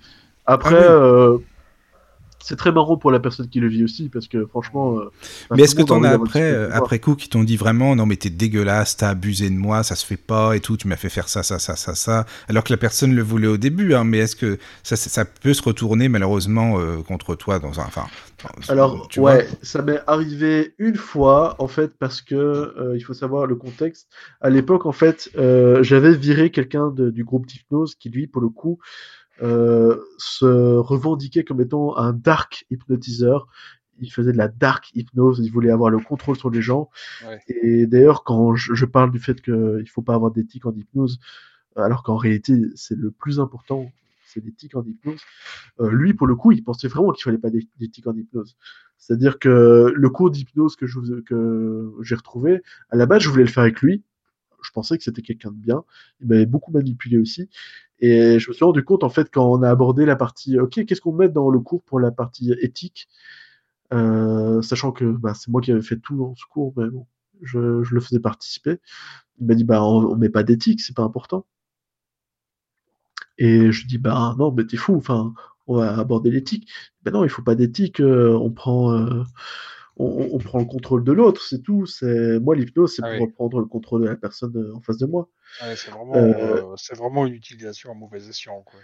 Après, 0.47 0.77
Ah 0.77 0.79
oui. 0.81 0.87
euh, 0.89 1.39
c'est 2.49 2.57
très 2.57 2.73
marrant 2.73 2.97
pour 2.97 3.11
la 3.11 3.21
personne 3.21 3.47
qui 3.47 3.61
le 3.61 3.69
vit 3.69 3.85
aussi, 3.85 4.09
parce 4.09 4.27
que 4.27 4.47
franchement. 4.47 4.99
euh, 4.99 5.11
Mais 5.55 5.65
est-ce 5.65 5.75
que 5.75 5.83
t'en 5.83 6.03
as 6.03 6.09
après, 6.09 6.51
euh, 6.51 6.71
après 6.73 6.99
coup 6.99 7.15
qui 7.15 7.29
t'ont 7.29 7.45
dit 7.45 7.59
vraiment 7.59 7.95
non 7.95 8.07
mais 8.07 8.17
t'es 8.17 8.31
dégueulasse, 8.31 8.97
t'as 8.97 9.11
abusé 9.11 9.51
de 9.51 9.55
moi, 9.55 9.83
ça 9.83 9.95
se 9.95 10.07
fait 10.07 10.17
pas 10.17 10.57
et 10.57 10.61
tout, 10.61 10.79
tu 10.79 10.89
m'as 10.89 10.97
fait 10.97 11.11
faire 11.11 11.29
ça, 11.29 11.43
ça, 11.43 11.59
ça, 11.59 11.77
ça, 11.77 11.95
ça, 11.95 12.25
alors 12.49 12.65
que 12.65 12.73
la 12.73 12.79
personne 12.79 13.15
le 13.15 13.23
voulait 13.23 13.49
au 13.49 13.59
début, 13.59 13.93
hein, 13.93 14.05
mais 14.05 14.19
est-ce 14.19 14.37
que 14.37 14.59
ça, 14.83 15.25
peut 15.25 15.53
se 15.53 15.63
retourner 15.63 16.09
malheureusement 16.09 16.79
euh, 16.79 17.03
contre 17.03 17.35
toi 17.35 17.59
dans 17.59 17.81
un, 17.81 17.85
enfin, 17.85 18.07
Alors, 18.69 19.09
tu 19.09 19.21
ouais, 19.21 19.47
ça 19.63 19.83
m'est 19.83 20.01
arrivé 20.07 20.75
une 20.79 20.97
fois, 20.97 21.57
en 21.59 21.69
fait, 21.69 21.97
parce 21.99 22.23
que 22.23 22.35
euh, 22.35 22.97
il 22.97 23.01
faut 23.01 23.15
savoir 23.15 23.47
le 23.47 23.57
contexte. 23.57 24.09
À 24.41 24.51
l'époque, 24.51 24.87
en 24.87 24.93
fait, 24.93 25.31
euh, 25.37 25.83
j'avais 25.83 26.15
viré 26.15 26.51
quelqu'un 26.51 26.91
du 26.91 27.25
groupe 27.25 27.47
d'hypnose 27.47 27.95
qui, 27.95 28.09
lui, 28.09 28.27
pour 28.27 28.41
le 28.41 28.49
coup, 28.49 28.79
se 29.41 30.77
revendiquait 30.77 31.45
comme 31.45 31.61
étant 31.61 31.97
un 31.97 32.13
dark 32.13 32.65
hypnotiseur. 32.71 33.47
Il 34.01 34.13
faisait 34.13 34.33
de 34.33 34.39
la 34.39 34.49
dark 34.49 34.91
hypnose, 34.95 35.41
il 35.43 35.51
voulait 35.51 35.71
avoir 35.71 35.91
le 35.91 35.99
contrôle 35.99 36.37
sur 36.37 36.51
les 36.51 36.63
gens. 36.63 36.89
Ouais. 37.27 37.41
Et 37.49 37.87
d'ailleurs, 37.87 38.23
quand 38.23 38.55
je, 38.55 38.75
je 38.75 38.85
parle 38.85 39.11
du 39.11 39.19
fait 39.19 39.41
qu'il 39.41 39.89
faut 39.91 40.03
pas 40.03 40.15
avoir 40.15 40.31
d'éthique 40.31 40.67
en 40.67 40.73
hypnose, 40.73 41.19
alors 41.75 42.03
qu'en 42.03 42.17
réalité, 42.17 42.61
c'est 42.77 42.97
le 42.97 43.11
plus 43.11 43.41
important, 43.41 43.91
c'est 44.25 44.45
l'éthique 44.45 44.77
en 44.77 44.85
hypnose. 44.85 45.21
Euh, 45.81 45.91
lui, 45.91 46.15
pour 46.15 46.27
le 46.27 46.37
coup, 46.37 46.53
il 46.53 46.63
pensait 46.63 46.87
vraiment 46.87 47.11
qu'il 47.13 47.25
fallait 47.25 47.39
pas 47.39 47.51
d'é- 47.51 47.69
d'éthique 47.81 48.07
en 48.07 48.15
hypnose. 48.15 48.57
C'est-à-dire 48.99 49.39
que 49.39 49.93
le 49.95 50.11
cours 50.11 50.31
d'hypnose 50.31 50.77
que 50.77 50.87
j'ai 50.87 52.15
retrouvé, 52.15 52.63
à 52.91 52.97
la 52.97 53.07
base, 53.07 53.23
je 53.23 53.31
voulais 53.31 53.45
le 53.45 53.51
faire 53.51 53.63
avec 53.63 53.81
lui. 53.81 54.03
Je 54.63 54.71
pensais 54.73 54.99
que 54.99 55.05
c'était 55.05 55.23
quelqu'un 55.23 55.51
de 55.51 55.57
bien. 55.57 55.85
Il 56.21 56.29
m'avait 56.29 56.47
beaucoup 56.47 56.73
manipulé 56.73 57.19
aussi. 57.19 57.49
Et 58.01 58.39
je 58.39 58.49
me 58.49 58.55
suis 58.55 58.65
rendu 58.65 58.85
compte, 58.85 59.05
en 59.05 59.11
fait, 59.11 59.29
quand 59.33 59.51
on 59.51 59.63
a 59.63 59.71
abordé 59.71 60.07
la 60.07 60.17
partie, 60.17 60.59
OK, 60.59 60.85
qu'est-ce 60.85 61.01
qu'on 61.01 61.13
met 61.13 61.29
dans 61.29 61.51
le 61.51 61.61
cours 61.61 61.83
pour 61.83 62.01
la 62.01 62.11
partie 62.13 62.53
éthique, 62.61 63.09
euh, 63.93 64.63
sachant 64.63 64.93
que 64.93 65.05
bah, 65.05 65.35
c'est 65.35 65.49
moi 65.49 65.61
qui 65.61 65.73
avais 65.73 65.83
fait 65.83 65.99
tout 65.99 66.17
dans 66.17 66.35
ce 66.37 66.45
cours, 66.51 66.73
mais 66.77 66.89
bon, 66.89 67.07
je, 67.43 67.59
le 67.59 68.01
faisais 68.01 68.21
participer. 68.21 68.79
Il 69.41 69.47
m'a 69.47 69.55
dit, 69.55 69.65
bah, 69.65 69.83
on, 69.83 70.13
on 70.13 70.17
met 70.17 70.29
pas 70.31 70.43
d'éthique, 70.45 70.81
c'est 70.81 70.97
pas 70.97 71.03
important. 71.05 71.47
Et 73.39 73.73
je 73.73 73.87
dis, 73.87 73.99
bah 73.99 74.35
non, 74.39 74.53
mais 74.53 74.67
t'es 74.67 74.77
fou, 74.77 74.97
enfin, 74.97 75.33
on 75.67 75.77
va 75.77 75.99
aborder 75.99 76.31
l'éthique. 76.31 76.69
Ben 77.03 77.13
non, 77.13 77.25
il 77.25 77.31
faut 77.31 77.43
pas 77.43 77.55
d'éthique, 77.55 78.01
euh, 78.01 78.33
on 78.35 78.51
prend, 78.51 78.93
euh, 78.93 79.23
on, 79.99 80.29
on 80.33 80.39
prend 80.39 80.59
le 80.59 80.65
contrôle 80.65 81.05
de 81.05 81.13
l'autre, 81.13 81.43
c'est 81.43 81.63
tout. 81.63 81.87
C'est 81.87 82.39
moi 82.41 82.55
l'hypnose, 82.55 82.95
c'est 82.95 83.03
Ah 83.03 83.11
pour 83.11 83.15
oui. 83.15 83.27
reprendre 83.27 83.61
le 83.61 83.67
contrôle 83.67 84.03
de 84.03 84.09
la 84.09 84.17
personne 84.17 84.57
euh, 84.57 84.75
en 84.75 84.81
face 84.81 84.99
de 84.99 85.07
moi. 85.07 85.29
Ouais, 85.63 85.75
c'est 85.77 85.91
vraiment, 85.91 86.15
Euh, 86.17 86.75
vraiment 86.97 87.27
une 87.27 87.35
utilisation 87.35 87.91
à 87.91 87.95
mauvais 87.95 88.29
escient. 88.29 88.63
Quoi. 88.63 88.81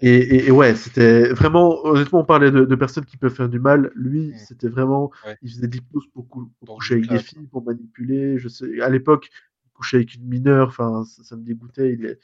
Et, 0.00 0.14
et, 0.16 0.46
et 0.46 0.50
ouais, 0.50 0.74
c'était 0.74 1.28
vraiment, 1.30 1.84
honnêtement, 1.84 2.20
on 2.20 2.24
parlait 2.24 2.50
de, 2.50 2.64
de 2.64 2.74
personnes 2.74 3.04
qui 3.04 3.16
peuvent 3.16 3.34
faire 3.34 3.48
du 3.48 3.60
mal. 3.60 3.90
Lui, 3.94 4.28
Mm. 4.28 4.36
c'était 4.48 4.68
vraiment, 4.68 5.10
Ouais. 5.26 5.36
il 5.42 5.50
faisait 5.50 5.66
de 5.68 5.72
l'hypnose 5.72 6.06
pour, 6.14 6.28
cou- 6.28 6.50
pour 6.58 6.68
Dans 6.68 6.74
coucher 6.76 6.94
avec 6.94 7.08
des 7.08 7.18
filles, 7.18 7.46
pour 7.48 7.62
manipuler. 7.64 8.38
Je 8.38 8.48
sais, 8.48 8.80
à 8.80 8.88
l'époque, 8.88 9.28
il 9.66 9.70
couchait 9.72 9.98
avec 9.98 10.14
une 10.14 10.26
mineure, 10.26 10.68
enfin, 10.68 11.04
ça, 11.04 11.22
ça 11.24 11.36
me 11.36 11.42
dégoûtait. 11.44 11.92
Il, 11.92 12.18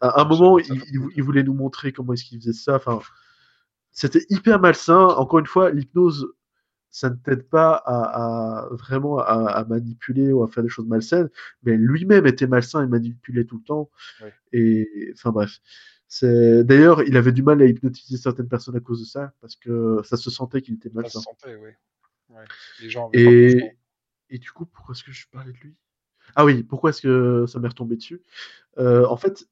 à 0.00 0.20
un 0.20 0.24
moment, 0.24 0.58
il, 0.58 0.82
il 1.16 1.22
voulait 1.22 1.42
nous 1.42 1.54
montrer 1.54 1.92
comment 1.92 2.12
est-ce 2.12 2.24
qu'il 2.24 2.38
faisait 2.40 2.52
ça. 2.52 2.76
Enfin, 2.76 3.00
c'était 3.90 4.24
hyper 4.30 4.60
malsain. 4.60 4.98
Encore 4.98 5.38
une 5.40 5.46
fois, 5.46 5.70
l'hypnose, 5.70 6.26
ça 6.90 7.10
ne 7.10 7.16
t'aide 7.16 7.48
pas 7.48 7.72
à, 7.74 8.62
à- 8.64 8.68
vraiment 8.70 9.18
à, 9.18 9.50
à 9.50 9.64
manipuler 9.64 10.32
ou 10.32 10.42
à 10.42 10.48
faire 10.48 10.62
des 10.62 10.68
choses 10.68 10.86
malsaines, 10.86 11.28
mais 11.62 11.76
lui-même 11.76 12.26
était 12.26 12.46
malsain 12.46 12.82
et 12.82 12.86
manipulait 12.86 13.44
tout 13.44 13.58
le 13.58 13.64
temps. 13.64 13.90
Ouais. 14.22 14.32
Et 14.52 15.10
enfin 15.14 15.30
bref. 15.30 15.60
D'ailleurs, 16.22 17.02
il 17.02 17.16
avait 17.16 17.32
du 17.32 17.42
mal 17.42 17.60
à 17.60 17.66
hypnotiser 17.66 18.16
certaines 18.16 18.48
personnes 18.48 18.76
à 18.76 18.80
cause 18.80 19.00
de 19.00 19.04
ça, 19.04 19.32
parce 19.40 19.56
que 19.56 20.00
ça 20.04 20.16
se 20.16 20.30
sentait 20.30 20.62
qu'il 20.62 20.74
était 20.74 20.88
Ça 20.88 20.94
se 20.94 20.96
malsain. 20.96 21.20
sentait, 21.20 21.56
oui. 21.56 21.70
Ouais. 22.30 22.44
Les 22.80 22.90
gens 22.90 23.10
Et, 23.12 24.38
du 24.38 24.50
coup, 24.50 24.66
pourquoi 24.66 24.94
est-ce 24.94 25.04
que 25.04 25.12
je 25.12 25.26
parlais 25.30 25.52
de 25.52 25.58
lui? 25.58 25.74
Ah 26.34 26.44
oui, 26.44 26.62
pourquoi 26.62 26.90
est-ce 26.90 27.02
que 27.02 27.46
ça 27.46 27.58
m'est 27.58 27.68
retombé 27.68 27.96
dessus? 27.96 28.22
Euh, 28.78 29.06
En 29.06 29.16
fait, 29.16 29.48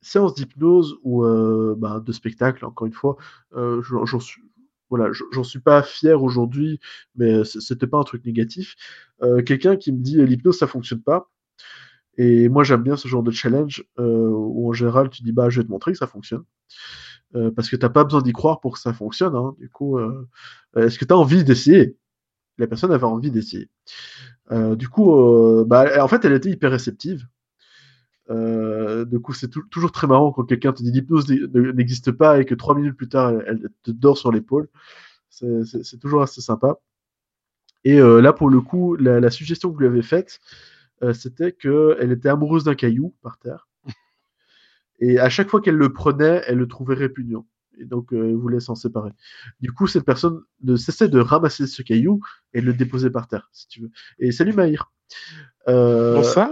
séance 0.00 0.34
d'hypnose 0.34 0.98
ou 1.02 1.24
euh, 1.24 1.74
bah, 1.76 2.00
de 2.00 2.12
spectacle, 2.12 2.64
encore 2.64 2.86
une 2.86 2.92
fois, 2.92 3.16
euh, 3.54 3.82
j'en 3.82 4.20
suis, 4.20 4.42
voilà, 4.90 5.10
j'en 5.32 5.44
suis 5.44 5.60
pas 5.60 5.82
fier 5.82 6.22
aujourd'hui, 6.22 6.80
mais 7.16 7.44
c'était 7.44 7.86
pas 7.86 7.98
un 7.98 8.04
truc 8.04 8.24
négatif. 8.24 8.74
Euh, 9.22 9.42
Quelqu'un 9.42 9.76
qui 9.76 9.92
me 9.92 9.98
dit 9.98 10.20
euh, 10.20 10.24
l'hypnose 10.24 10.58
ça 10.58 10.66
fonctionne 10.66 11.02
pas, 11.02 11.30
et 12.16 12.48
moi 12.48 12.64
j'aime 12.64 12.82
bien 12.82 12.96
ce 12.96 13.08
genre 13.08 13.22
de 13.22 13.30
challenge 13.30 13.84
euh, 13.98 14.28
où 14.28 14.68
en 14.68 14.72
général 14.72 15.10
tu 15.10 15.22
dis 15.22 15.32
bah 15.32 15.50
je 15.50 15.60
vais 15.60 15.66
te 15.66 15.70
montrer 15.70 15.92
que 15.92 15.98
ça 15.98 16.06
fonctionne. 16.06 16.44
Parce 17.56 17.68
que 17.68 17.76
t'as 17.76 17.90
pas 17.90 18.04
besoin 18.04 18.22
d'y 18.22 18.32
croire 18.32 18.58
pour 18.58 18.72
que 18.72 18.78
ça 18.78 18.94
fonctionne. 18.94 19.36
Hein. 19.36 19.54
Du 19.58 19.68
coup, 19.68 19.98
est-ce 20.76 20.98
que 20.98 21.04
tu 21.04 21.12
as 21.12 21.16
envie 21.16 21.44
d'essayer? 21.44 21.94
La 22.56 22.66
personne 22.66 22.90
avait 22.90 23.04
envie 23.04 23.30
d'essayer. 23.30 23.68
Du 24.50 24.88
coup, 24.88 25.14
bah, 25.66 26.02
en 26.02 26.08
fait, 26.08 26.24
elle 26.24 26.32
était 26.32 26.50
hyper 26.50 26.70
réceptive. 26.70 27.26
Euh, 28.30 29.04
du 29.06 29.20
coup, 29.20 29.32
c'est 29.32 29.48
tou- 29.48 29.62
toujours 29.70 29.90
très 29.92 30.06
marrant 30.06 30.32
quand 30.32 30.44
quelqu'un 30.44 30.72
te 30.72 30.82
dit 30.82 30.92
l'hypnose 30.92 31.28
n'existe 31.30 32.12
pas 32.12 32.40
et 32.40 32.44
que 32.44 32.54
trois 32.54 32.74
minutes 32.74 32.96
plus 32.96 33.08
tard, 33.08 33.30
elle, 33.30 33.44
elle 33.46 33.68
te 33.82 33.90
dort 33.90 34.18
sur 34.18 34.32
l'épaule. 34.32 34.68
C'est- 35.30 35.98
toujours 36.00 36.22
assez 36.22 36.40
sympa. 36.40 36.78
Et 37.84 38.00
euh, 38.00 38.20
là, 38.20 38.32
pour 38.32 38.50
le 38.50 38.60
coup, 38.60 38.96
la, 38.96 39.20
la 39.20 39.30
suggestion 39.30 39.70
que 39.72 39.76
je 39.78 39.80
lui 39.80 39.86
avais 39.88 40.02
faite, 40.02 40.40
euh, 41.02 41.12
c'était 41.14 41.52
qu'elle 41.52 42.10
était 42.12 42.28
amoureuse 42.28 42.64
d'un 42.64 42.74
caillou 42.74 43.14
par 43.22 43.38
terre. 43.38 43.68
Et 45.00 45.18
à 45.18 45.28
chaque 45.28 45.48
fois 45.48 45.60
qu'elle 45.60 45.76
le 45.76 45.92
prenait, 45.92 46.42
elle 46.46 46.58
le 46.58 46.66
trouvait 46.66 46.94
répugnant. 46.96 47.46
et 47.78 47.84
donc 47.84 48.12
euh, 48.12 48.28
il 48.30 48.36
voulait 48.36 48.58
s'en 48.60 48.74
séparer. 48.74 49.12
Du 49.60 49.70
coup, 49.72 49.86
cette 49.86 50.04
personne 50.04 50.40
ne 50.64 50.74
cessait 50.76 51.08
de 51.08 51.20
ramasser 51.20 51.66
ce 51.68 51.82
caillou 51.82 52.20
et 52.52 52.60
de 52.60 52.66
le 52.66 52.74
déposer 52.74 53.10
par 53.10 53.28
terre, 53.28 53.48
si 53.52 53.68
tu 53.68 53.82
veux. 53.82 53.90
Et 54.18 54.32
salut 54.32 54.52
Maïr. 54.52 54.90
Bon, 56.16 56.22
ça 56.24 56.50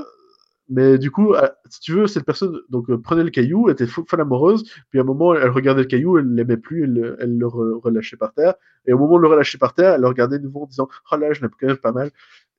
mais 0.69 0.99
du 0.99 1.11
coup, 1.11 1.35
euh, 1.35 1.49
si 1.71 1.81
tu 1.81 1.93
veux, 1.93 2.07
cette 2.07 2.25
personne 2.25 2.59
donc 2.71 2.91
euh, 2.91 2.99
prenait 2.99 3.23
le 3.25 3.31
caillou, 3.31 3.69
était 3.71 3.87
folle 3.87 4.21
amoureuse, 4.21 4.65
puis 4.91 4.99
à 4.99 5.03
un 5.03 5.05
moment, 5.05 5.35
elle 5.35 5.51
regardait 5.51 5.83
le 5.83 5.89
caillou, 5.89 6.19
elle 6.19 6.27
l'aimait 6.35 6.57
plus, 6.57 6.85
elle, 6.85 6.93
le- 6.95 7.17
elle 7.21 7.39
le 7.39 7.47
re- 7.47 7.81
relâchait 7.81 8.17
par 8.17 8.33
terre. 8.35 8.55
Et 8.87 8.93
au 8.93 8.99
moment 8.99 9.17
de 9.19 9.23
le 9.23 9.29
relâcher 9.29 9.59
par 9.59 9.75
terre, 9.75 9.95
elle 9.95 10.01
le 10.03 10.09
regardait 10.09 10.39
de 10.39 10.45
nouveau 10.45 10.63
en 10.63 10.67
disant 10.67 10.89
Oh 11.13 11.17
là, 11.17 11.33
je 11.33 11.41
l'aime 11.41 11.51
quand 11.61 11.67
même 11.69 11.77
pas 11.77 11.93
mal. 11.93 12.11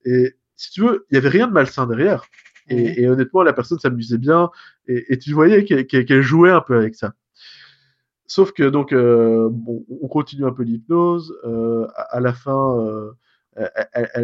Et 0.06 0.36
si 0.56 0.72
tu 0.72 0.82
veux, 0.82 1.06
il 1.12 1.16
y 1.16 1.18
avait 1.18 1.30
rien 1.30 1.48
de 1.48 1.54
malsain 1.54 1.88
derrière. 1.88 2.26
Et, 2.70 3.02
et 3.04 3.10
honnêtement, 3.10 3.44
la 3.44 3.54
personne 3.54 3.80
s'amusait 3.80 4.18
bien, 4.18 4.52
et, 4.88 5.14
et 5.14 5.18
tu 5.20 5.34
voyais 5.34 5.64
qu'elle 5.66 6.22
jouait 6.22 6.52
un 6.52 6.62
peu 6.62 6.78
avec 6.78 6.96
ça. 6.96 7.14
Sauf 8.28 8.52
que 8.52 8.64
donc, 8.64 8.92
euh, 8.94 9.48
bon, 9.52 9.86
on 10.02 10.08
continue 10.08 10.46
un 10.46 10.52
peu 10.52 10.64
l'hypnose. 10.64 11.34
euh, 11.46 11.88
à, 11.96 12.18
à 12.18 12.20
la 12.20 12.34
fin, 12.34 12.78
euh, 12.80 13.12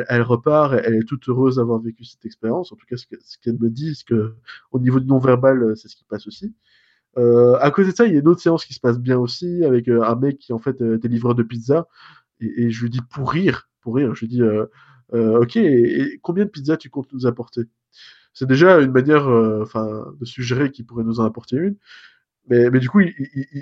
elle, 0.09 0.21
repart, 0.21 0.73
elle 0.73 0.95
est 0.95 1.05
toute 1.07 1.27
heureuse 1.29 1.55
d'avoir 1.57 1.79
vécu 1.79 2.03
cette 2.05 2.25
expérience. 2.25 2.71
En 2.71 2.75
tout 2.75 2.85
cas, 2.87 2.97
ce 2.97 3.07
que- 3.07 3.15
ce 3.23 3.37
qu'elle 3.39 3.59
me 3.59 3.69
dit, 3.69 3.95
c'est 3.95 4.05
que 4.07 4.35
au 4.71 4.79
niveau 4.79 4.99
du 4.99 5.07
non-verbal, 5.07 5.63
euh, 5.63 5.75
c'est 5.75 5.87
ce 5.87 5.95
qui 5.95 6.05
passe 6.05 6.27
aussi. 6.27 6.55
Euh, 7.17 7.57
à 7.61 7.71
côté 7.71 7.91
de 7.91 7.95
ça, 7.95 8.05
il 8.07 8.13
y 8.13 8.17
a 8.17 8.19
une 8.21 8.27
autre 8.29 8.41
séance 8.41 8.65
qui 8.65 8.73
se 8.73 8.79
passe 8.81 8.99
bien 8.99 9.17
aussi 9.19 9.63
avec 9.65 9.87
euh, 9.89 10.03
un 10.03 10.15
mec 10.15 10.39
qui 10.39 10.53
en 10.53 10.59
fait 10.59 10.81
euh, 10.81 10.99
livreur 11.03 11.35
de 11.35 11.43
pizza 11.43 11.87
et, 12.41 12.71
je 12.71 12.83
lui 12.83 12.89
dis 12.91 13.01
pour 13.13 13.31
rire, 13.31 13.69
pour 13.81 13.95
rire, 13.97 14.15
je 14.15 14.21
lui 14.21 14.29
dis 14.29 14.41
ok, 15.13 15.59
combien 16.21 16.45
de 16.45 16.49
pizzas 16.49 16.77
tu 16.77 16.89
comptes 16.89 17.11
nous 17.13 17.25
apporter? 17.27 17.63
C'est 18.33 18.47
déjà 18.47 18.79
une 18.81 18.91
manière, 18.91 19.27
enfin, 19.61 20.13
de 20.19 20.25
suggérer 20.25 20.71
qu'il 20.71 20.85
pourrait 20.85 21.03
nous 21.05 21.19
en 21.21 21.25
apporter 21.25 21.57
une. 21.57 21.77
Mais, 22.49 22.69
du 22.79 22.89
coup, 22.89 23.01
il, 23.01 23.13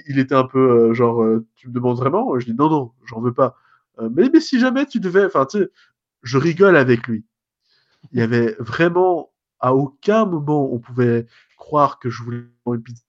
il- 0.07 0.19
était 0.19 0.35
un 0.35 0.45
peu 0.45 0.93
genre, 0.93 1.23
tu 1.55 1.67
me 1.69 1.73
demandes 1.73 1.97
vraiment? 1.97 2.37
Je 2.39 2.45
dis 2.45 2.55
non, 2.55 2.69
non, 2.69 2.91
j'en 3.05 3.21
veux 3.21 3.33
pas. 3.33 3.55
Euh, 3.99 4.09
mais, 4.11 4.29
mais 4.31 4.39
si 4.39 4.59
jamais 4.59 4.85
tu 4.85 4.99
devais, 4.99 5.25
enfin, 5.25 5.45
tu 5.45 5.59
sais, 5.59 5.69
je 6.23 6.37
rigole 6.37 6.75
avec 6.75 7.07
lui. 7.07 7.25
Il 8.11 8.19
y 8.19 8.21
avait 8.21 8.55
vraiment, 8.59 9.31
à 9.59 9.75
aucun 9.75 10.25
moment, 10.25 10.71
on 10.73 10.79
pouvait 10.79 11.27
croire 11.57 11.99
que 11.99 12.09
je 12.09 12.23
voulais 12.23 12.43
une 12.67 12.81
pizza 12.81 13.03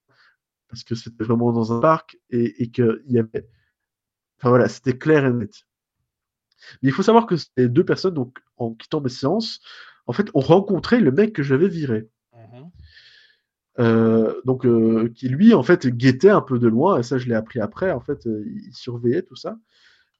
parce 0.69 0.85
que 0.85 0.94
c'était 0.94 1.25
vraiment 1.25 1.52
dans 1.52 1.73
un 1.73 1.81
parc 1.81 2.19
et, 2.31 2.62
et 2.62 2.70
qu'il 2.70 3.02
y 3.09 3.19
avait, 3.19 3.47
enfin 4.39 4.49
voilà, 4.49 4.69
c'était 4.69 4.97
clair 4.97 5.27
et 5.27 5.33
net. 5.33 5.67
Mais 6.83 6.89
il 6.89 6.93
faut 6.93 7.02
savoir 7.02 7.27
que 7.27 7.36
ces 7.36 7.69
deux 7.69 7.85
personnes, 7.85 8.15
donc, 8.15 8.39
en 8.57 8.73
quittant 8.73 9.01
mes 9.01 9.11
séances, 9.11 9.61
en 10.07 10.12
fait, 10.12 10.31
ont 10.35 10.41
rencontré 10.41 11.01
le 11.01 11.12
mec 11.12 11.33
que 11.33 11.43
j'avais 11.43 11.69
viré. 11.69 12.09
Mhm. 12.35 12.70
Euh, 13.78 14.41
donc 14.44 14.67
euh, 14.67 15.11
qui 15.15 15.28
lui 15.28 15.55
en 15.55 15.62
fait 15.62 15.86
guettait 15.86 16.28
un 16.28 16.43
peu 16.43 16.59
de 16.59 16.69
loin 16.69 16.99
et 16.99 17.02
ça 17.02 17.17
je 17.17 17.27
l'ai 17.27 17.35
appris 17.35 17.59
après 17.59 17.91
en 17.91 18.01
fait 18.01 18.27
euh, 18.27 18.44
il 18.47 18.75
surveillait 18.75 19.23
tout 19.23 19.35
ça 19.35 19.57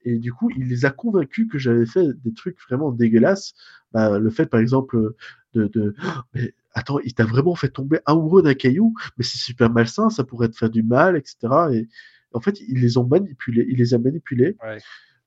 et 0.05 0.18
du 0.18 0.32
coup 0.32 0.50
il 0.56 0.68
les 0.68 0.84
a 0.84 0.90
convaincus 0.90 1.48
que 1.50 1.58
j'avais 1.58 1.86
fait 1.86 2.06
des 2.24 2.32
trucs 2.34 2.58
vraiment 2.68 2.92
dégueulasses. 2.92 3.55
Bah, 3.92 4.18
le 4.18 4.31
fait 4.31 4.47
par 4.47 4.60
exemple 4.60 5.14
de, 5.55 5.66
de... 5.68 5.94
mais 6.34 6.55
attends 6.74 6.98
il 7.00 7.14
t'a 7.14 7.24
vraiment 7.24 7.55
fait 7.55 7.68
tomber 7.68 8.00
amoureux 8.06 8.42
d'un 8.42 8.55
caillou? 8.55 8.94
Mais 9.16 9.24
c'est 9.24 9.39
super 9.39 9.70
malsain 9.70 10.10
ça 10.10 10.24
pourrait 10.24 10.48
te 10.48 10.56
faire 10.56 10.70
du 10.70 10.82
mal 10.82 11.16
etc 11.16 11.34
et 11.72 11.89
en 12.32 12.40
fait 12.40 12.60
ils 12.60 12.81
les 12.81 12.97
ont 12.98 13.06
manipulés 13.06 13.66
il 13.68 13.78
les 13.78 13.94
a 13.94 13.98
manipulés. 13.98 14.56
Ouais. 14.64 14.78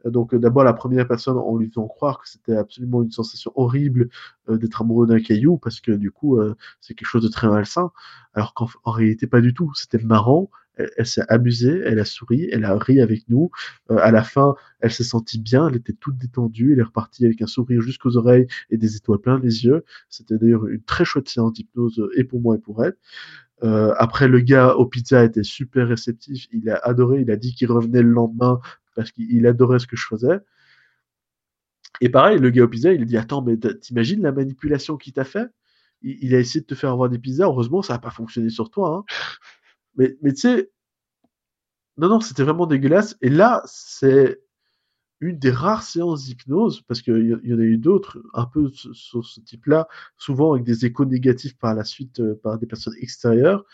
donc 0.10 0.34
euh, 0.34 0.40
d'abord 0.40 0.64
la 0.64 0.74
première 0.74 1.08
personne 1.08 1.38
en 1.38 1.58
lui 1.58 1.68
faisant 1.70 1.88
croire 1.88 2.20
que 2.22 2.30
c'était 2.30 2.56
absolument 2.56 3.04
une 3.04 3.12
sensation 3.12 3.52
horrible 3.56 4.10
euh, 4.50 4.58
d'être 4.58 4.82
amoureux 4.82 5.08
d'un 5.08 5.20
caillou 5.20 5.58
parce 5.58 5.80
que 5.82 5.92
du 5.92 6.12
coup 6.12 6.40
euh, 6.40 6.56
c'est 6.82 6.94
quelque 6.96 7.08
chose 7.08 7.24
de 7.24 7.30
très 7.30 7.48
malsain. 7.48 7.92
Alors 8.34 8.54
qu'en 8.54 8.68
en 8.84 8.92
réalité 8.92 9.28
pas 9.28 9.42
du 9.42 9.54
tout. 9.54 9.72
C'était 9.76 10.00
marrant 10.04 10.50
elle, 10.78 11.06
s'est 11.06 11.24
amusée 11.30 11.82
elle 11.86 12.00
a 12.00 12.06
souri 12.06 12.48
elle 12.52 12.66
a 12.66 12.78
ri 12.78 13.02
avec 13.02 13.28
nous 13.30 13.50
Euh, 13.92 13.98
à 13.98 14.12
la 14.12 14.24
fin 14.24 14.56
elle 14.80 14.92
s'est 14.92 15.04
sentie 15.04 15.40
bien 15.40 15.68
elle 15.70 15.76
était 15.78 15.94
toute 15.94 16.18
détendue 16.18 16.74
elle 16.74 16.80
est 16.80 16.84
repartie 16.84 17.26
avec 17.26 17.42
un 17.42 17.48
sourire 17.48 17.82
jusqu'aux 17.82 18.18
oreilles 18.18 18.48
et 18.70 18.78
des 18.78 18.96
étoiles 18.96 19.20
plein 19.20 19.40
les 19.40 19.66
yeux 19.66 19.84
c'était 20.10 20.38
d'ailleurs 20.38 20.68
une 20.68 20.82
très 20.84 21.06
chouette 21.06 21.30
séance 21.30 21.54
d'hypnose 21.54 22.00
euh, 22.00 22.10
et 22.20 22.24
pour 22.24 22.42
moi 22.42 22.56
et 22.56 22.60
pour 22.60 22.84
elle 22.84 22.96
euh, 23.64 23.94
après, 23.98 24.28
le 24.28 24.40
gars 24.42 24.76
au 24.76 24.86
pizza 24.86 25.24
était 25.24 25.44
super 25.44 25.88
réceptif. 25.88 26.48
Il 26.52 26.70
a 26.70 26.76
adoré. 26.78 27.22
Il 27.22 27.32
a 27.32 27.36
dit 27.38 27.54
qu'il 27.56 27.72
revenait 27.72 28.02
le 28.02 28.10
lendemain 28.10 28.60
parce 28.96 29.12
qu'il 29.12 29.46
adorait 29.48 29.80
ce 29.80 29.88
que 29.88 29.96
je 29.96 30.06
faisais. 30.06 30.40
Et 32.02 32.10
pareil, 32.10 32.40
le 32.40 32.50
gars 32.50 32.64
au 32.64 32.68
pizza, 32.68 32.94
il 32.94 33.02
a 33.02 33.06
dit 33.06 33.18
Attends, 33.18 33.42
mais 33.42 33.58
t'imagines 33.58 34.22
la 34.22 34.32
manipulation 34.32 34.98
qu'il 34.98 35.14
t'a 35.14 35.24
fait? 35.24 35.48
Il, 36.02 36.18
il 36.22 36.36
a 36.36 36.40
essayé 36.40 36.62
de 36.62 36.66
te 36.66 36.76
faire 36.76 36.92
avoir 36.92 37.10
des 37.10 37.20
pizzas. 37.20 37.46
Heureusement, 37.46 37.82
ça 37.82 37.94
n'a 37.94 38.00
pas 38.00 38.12
fonctionné 38.12 38.50
sur 38.50 38.70
toi. 38.70 39.06
hein. 39.10 39.14
Mais, 39.98 40.16
tu 40.24 40.36
sais, 40.36 40.72
non, 41.98 42.10
non, 42.10 42.20
c'était 42.20 42.44
vraiment 42.44 42.68
dégueulasse. 42.68 43.18
Et 43.22 43.30
là, 43.30 43.62
c'est 43.66 44.42
une 45.22 45.40
des 45.40 45.52
rares 45.52 45.84
séances 45.84 46.26
d'hypnose, 46.26 46.82
parce 46.82 47.02
qu'il 47.02 47.40
y, 47.44 47.54
en 47.54 47.60
a 47.60 47.64
eu 47.64 47.78
d'autres, 47.78 48.20
un 48.34 48.46
peu 48.46 48.70
sur 48.70 49.26
ce, 49.26 49.40
type-là, 49.40 49.88
souvent 50.18 50.54
avec 50.54 50.66
des 50.66 50.86
échos 50.86 51.06
négatifs 51.06 51.58
par 51.58 51.74
la 51.74 51.86
suite 51.86 52.20
euh, 52.20 52.40
par 52.44 52.58
des 52.60 52.68
personnes 52.68 52.96
extérieures, 53.00 53.66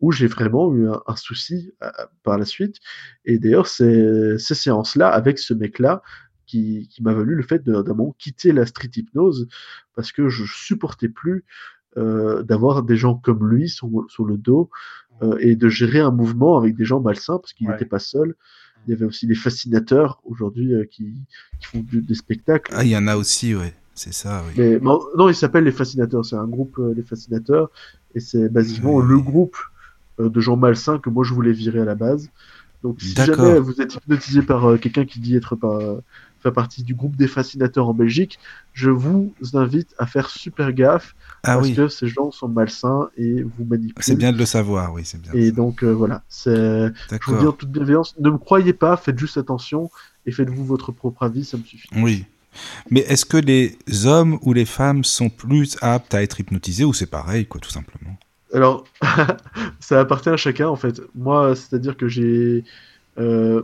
où 0.00 0.12
j'ai 0.12 0.26
vraiment 0.26 0.74
eu 0.74 0.88
un, 0.88 1.16
souci 1.16 1.72
euh, 1.82 1.90
par 2.22 2.36
la 2.36 2.44
suite. 2.44 2.76
Et 3.24 3.38
d'ailleurs, 3.38 3.68
c'est 3.68 4.38
ces 4.38 4.54
séances-là, 4.54 5.08
avec 5.08 5.38
ce 5.38 5.54
mec-là, 5.54 6.02
qui, 6.46 6.88
m'a 7.00 7.14
valu 7.14 7.34
le 7.34 7.42
fait 7.42 7.62
d'un 7.64 7.82
quitter 8.18 8.52
la 8.52 8.66
street 8.66 8.90
hypnose, 8.96 9.48
parce 9.94 10.12
que 10.12 10.28
je 10.28 10.44
supportais 10.44 11.08
plus 11.08 11.44
euh, 11.96 12.42
d'avoir 12.42 12.82
des 12.82 12.96
gens 12.96 13.16
comme 13.16 13.48
lui 13.48 13.68
sur 13.68 13.88
le 13.88 14.36
dos 14.36 14.70
euh, 15.22 15.36
et 15.40 15.56
de 15.56 15.68
gérer 15.68 16.00
un 16.00 16.10
mouvement 16.10 16.58
avec 16.58 16.74
des 16.76 16.84
gens 16.84 17.00
malsains, 17.00 17.38
parce 17.38 17.52
qu'il 17.52 17.66
Ouais. 17.66 17.74
n'était 17.74 17.84
pas 17.86 17.98
seul. 17.98 18.34
Il 18.86 18.90
y 18.90 18.94
avait 18.94 19.04
aussi 19.04 19.26
les 19.26 19.34
fascinateurs 19.36 20.20
aujourd'hui 20.24 20.74
euh, 20.74 20.84
qui, 20.90 21.14
qui 21.60 21.66
font 21.66 21.80
du- 21.80 22.02
des 22.02 22.14
spectacles. 22.14 22.72
Ah, 22.74 22.84
il 22.84 22.90
y 22.90 22.96
en 22.96 23.06
a 23.06 23.16
aussi, 23.16 23.54
ouais. 23.54 23.74
C'est 23.94 24.12
ça, 24.12 24.42
oui. 24.46 24.54
Mais 24.56 24.78
non, 24.80 25.00
non, 25.16 25.28
ils 25.28 25.34
s'appellent 25.34 25.64
les 25.64 25.70
fascinateurs. 25.70 26.24
C'est 26.24 26.36
un 26.36 26.46
groupe, 26.48 26.78
euh, 26.78 26.94
les 26.96 27.02
fascinateurs, 27.02 27.70
et 28.14 28.20
c'est 28.20 28.48
basiquement 28.48 29.00
le 29.00 29.18
groupe 29.18 29.56
euh, 30.18 30.28
de 30.30 30.40
gens 30.40 30.56
malsains 30.56 30.98
que 30.98 31.10
moi 31.10 31.24
je 31.24 31.32
voulais 31.34 31.52
virer 31.52 31.80
à 31.80 31.84
la 31.84 31.94
base. 31.94 32.30
Donc 32.82 33.00
si 33.00 33.14
jamais 33.14 33.60
vous 33.60 33.80
êtes 33.80 33.94
hypnotisé 33.94 34.42
par 34.42 34.64
euh, 34.66 34.76
quelqu'un 34.78 35.04
qui 35.04 35.20
dit 35.20 35.36
être 35.36 35.54
par, 35.56 35.78
faire 36.42 36.52
partie 36.52 36.82
du 36.82 36.94
groupe 36.94 37.16
des 37.16 37.28
fascinateurs 37.28 37.88
en 37.88 37.94
Belgique, 37.94 38.38
je 38.72 38.90
vous 38.90 39.32
invite 39.54 39.94
à 39.98 40.06
faire 40.06 40.28
super 40.28 40.72
gaffe 40.72 41.14
Ah 41.44 41.54
parce 41.54 41.68
oui, 41.68 41.74
que 41.74 41.88
ces 41.88 42.08
gens 42.08 42.30
sont 42.30 42.48
malsains 42.48 43.08
et 43.16 43.42
vous 43.42 43.64
manipulent. 43.64 44.02
c'est 44.02 44.16
bien 44.16 44.32
de 44.32 44.38
le 44.38 44.46
savoir, 44.46 44.92
oui, 44.92 45.02
c'est 45.04 45.20
bien. 45.20 45.32
Et 45.34 45.52
donc 45.52 45.84
euh, 45.84 45.90
voilà, 45.90 46.22
c'est 46.28 46.90
je 47.10 47.30
vous 47.30 47.38
dis 47.38 47.46
en 47.46 47.52
toute 47.52 47.70
bienveillance, 47.70 48.14
ne 48.18 48.30
me 48.30 48.38
croyez 48.38 48.72
pas, 48.72 48.96
faites 48.96 49.18
juste 49.18 49.36
attention 49.36 49.90
et 50.26 50.32
faites-vous 50.32 50.64
votre 50.64 50.92
propre 50.92 51.22
avis, 51.24 51.44
ça 51.44 51.56
me 51.56 51.64
suffit. 51.64 51.88
Oui. 51.96 52.24
Mais 52.90 53.00
est-ce 53.00 53.24
que 53.24 53.38
les 53.38 53.78
hommes 54.04 54.38
ou 54.42 54.52
les 54.52 54.66
femmes 54.66 55.04
sont 55.04 55.30
plus 55.30 55.78
aptes 55.80 56.12
à 56.14 56.22
être 56.22 56.38
hypnotisés 56.40 56.84
ou 56.84 56.92
c'est 56.92 57.06
pareil, 57.06 57.46
quoi, 57.46 57.60
tout 57.60 57.70
simplement? 57.70 58.16
Alors, 58.52 58.84
ça 59.80 60.00
appartient 60.00 60.28
à 60.28 60.36
chacun 60.36 60.68
en 60.68 60.76
fait. 60.76 61.00
Moi, 61.14 61.54
c'est-à-dire 61.56 61.96
que 61.96 62.08
j'ai. 62.08 62.64
euh, 63.18 63.62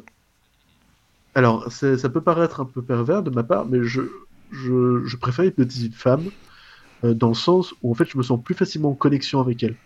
Alors, 1.39 1.71
ça 1.71 2.09
peut 2.09 2.21
paraître 2.21 2.61
un 2.61 2.65
peu 2.65 2.83
pervers 2.83 3.23
de 3.23 3.31
ma 3.31 3.45
part, 3.45 3.67
mais 3.69 3.79
je, 3.85 4.01
je, 4.51 5.05
je 5.05 5.17
préfère 5.17 5.45
hypnotiser 5.45 5.87
une 5.87 5.93
femme 5.93 6.25
euh, 7.05 7.15
dans 7.15 7.29
le 7.29 7.35
sens 7.35 7.75
où 7.83 7.91
en 7.93 7.95
fait 7.95 8.07
je 8.11 8.19
me 8.19 8.25
sens 8.25 8.43
plus 8.43 8.55
facilement 8.57 8.91
en 8.91 8.95
connexion 8.95 9.41
avec 9.41 9.63
elle. 9.63 9.77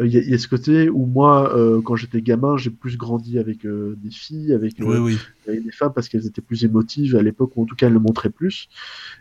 Euh, 0.00 0.06
Il 0.06 0.12
y, 0.12 0.18
a- 0.18 0.22
il 0.22 0.30
y 0.30 0.34
a 0.34 0.38
ce 0.38 0.48
côté 0.48 0.90
où 0.90 1.06
moi, 1.06 1.56
euh, 1.56 1.80
quand 1.82 1.96
j'étais 1.96 2.20
gamin, 2.20 2.56
j'ai 2.56 2.70
plus 2.70 2.96
grandi 2.96 3.38
avec 3.38 3.66
des 3.66 4.10
filles, 4.10 4.52
avec, 4.52 4.74
Oui, 4.80 4.96
oui. 4.98 5.18
avec 5.46 5.62
des 5.64 5.72
femmes 5.72 5.92
parce 5.94 6.08
qu'elles 6.08 6.26
étaient 6.26 6.42
plus 6.42 6.64
émotives 6.64 7.16
à 7.16 7.22
l'époque, 7.22 7.52
ou 7.56 7.62
en 7.62 7.66
tout 7.66 7.76
cas 7.76 7.86
elles 7.86 7.92
le 7.92 8.00
montraient 8.00 8.30
plus. 8.30 8.68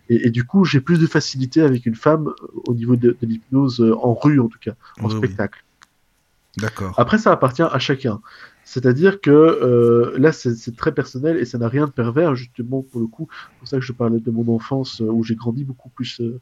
Et, 0.09 0.27
et 0.27 0.32
du 0.32 0.43
coup, 0.45 0.65
j'ai 0.65 0.82
plus 0.82 0.99
de 0.99 1.07
facilité 1.07 1.61
avec 1.61 1.85
une 1.85 1.95
femme 1.95 2.33
au 2.65 2.74
niveau 2.74 2.95
de, 2.95 3.17
de 3.22 3.27
l'hypnose 3.27 3.82
en 4.01 4.15
rue, 4.15 4.40
en 4.40 4.48
tout 4.49 4.59
cas, 4.59 4.74
en 4.99 5.09
oui. 5.09 5.15
spectacle. 5.17 5.64
D'accord. 6.57 6.95
Après, 6.98 7.17
ça 7.17 7.32
appartient 7.32 7.61
à 7.64 7.80
chacun. 7.80 8.22
C'est-à-dire 8.68 9.22
que 9.22 9.30
euh, 9.30 10.18
là, 10.18 10.32
c'est 10.32 10.76
très 10.76 10.92
personnel 10.92 11.38
et 11.38 11.45
ça 11.45 11.60
n'a 11.60 11.68
rien 11.69 11.85
de 11.85 11.92
pervers, 11.92 12.35
justement, 12.35 12.82
pour 12.82 13.00
le 13.00 13.06
coup. 13.08 13.27
C'est 13.32 13.60
pour 13.60 13.68
ça 13.68 13.77
que 13.77 13.84
je 13.85 13.94
parlais 13.94 14.19
de 14.19 14.32
mon 14.32 14.53
enfance 14.53 15.02
euh, 15.02 15.06
où 15.06 15.24
j'ai 15.24 15.35
grandi 15.35 15.64
beaucoup 15.64 15.90
plus 15.90 16.19
euh, 16.19 16.42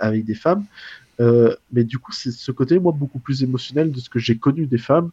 avec 0.00 0.24
des 0.24 0.34
femmes. 0.34 0.64
Euh, 1.20 1.54
mais 1.72 1.84
du 1.84 1.98
coup, 1.98 2.12
c'est 2.12 2.32
ce 2.32 2.50
côté, 2.52 2.78
moi, 2.80 2.92
beaucoup 2.92 3.20
plus 3.20 3.42
émotionnel 3.44 3.92
de 3.92 4.00
ce 4.00 4.10
que 4.10 4.18
j'ai 4.18 4.36
connu 4.36 4.66
des 4.66 4.78
femmes 4.78 5.10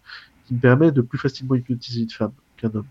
qui 0.48 0.56
me 0.56 0.60
permet 0.60 0.92
de 0.92 1.02
plus 1.02 1.20
facilement 1.20 1.56
hypnotiser 1.56 2.02
une 2.02 2.10
femme 2.10 2.34
qu'un 2.58 2.72
homme. 2.74 2.86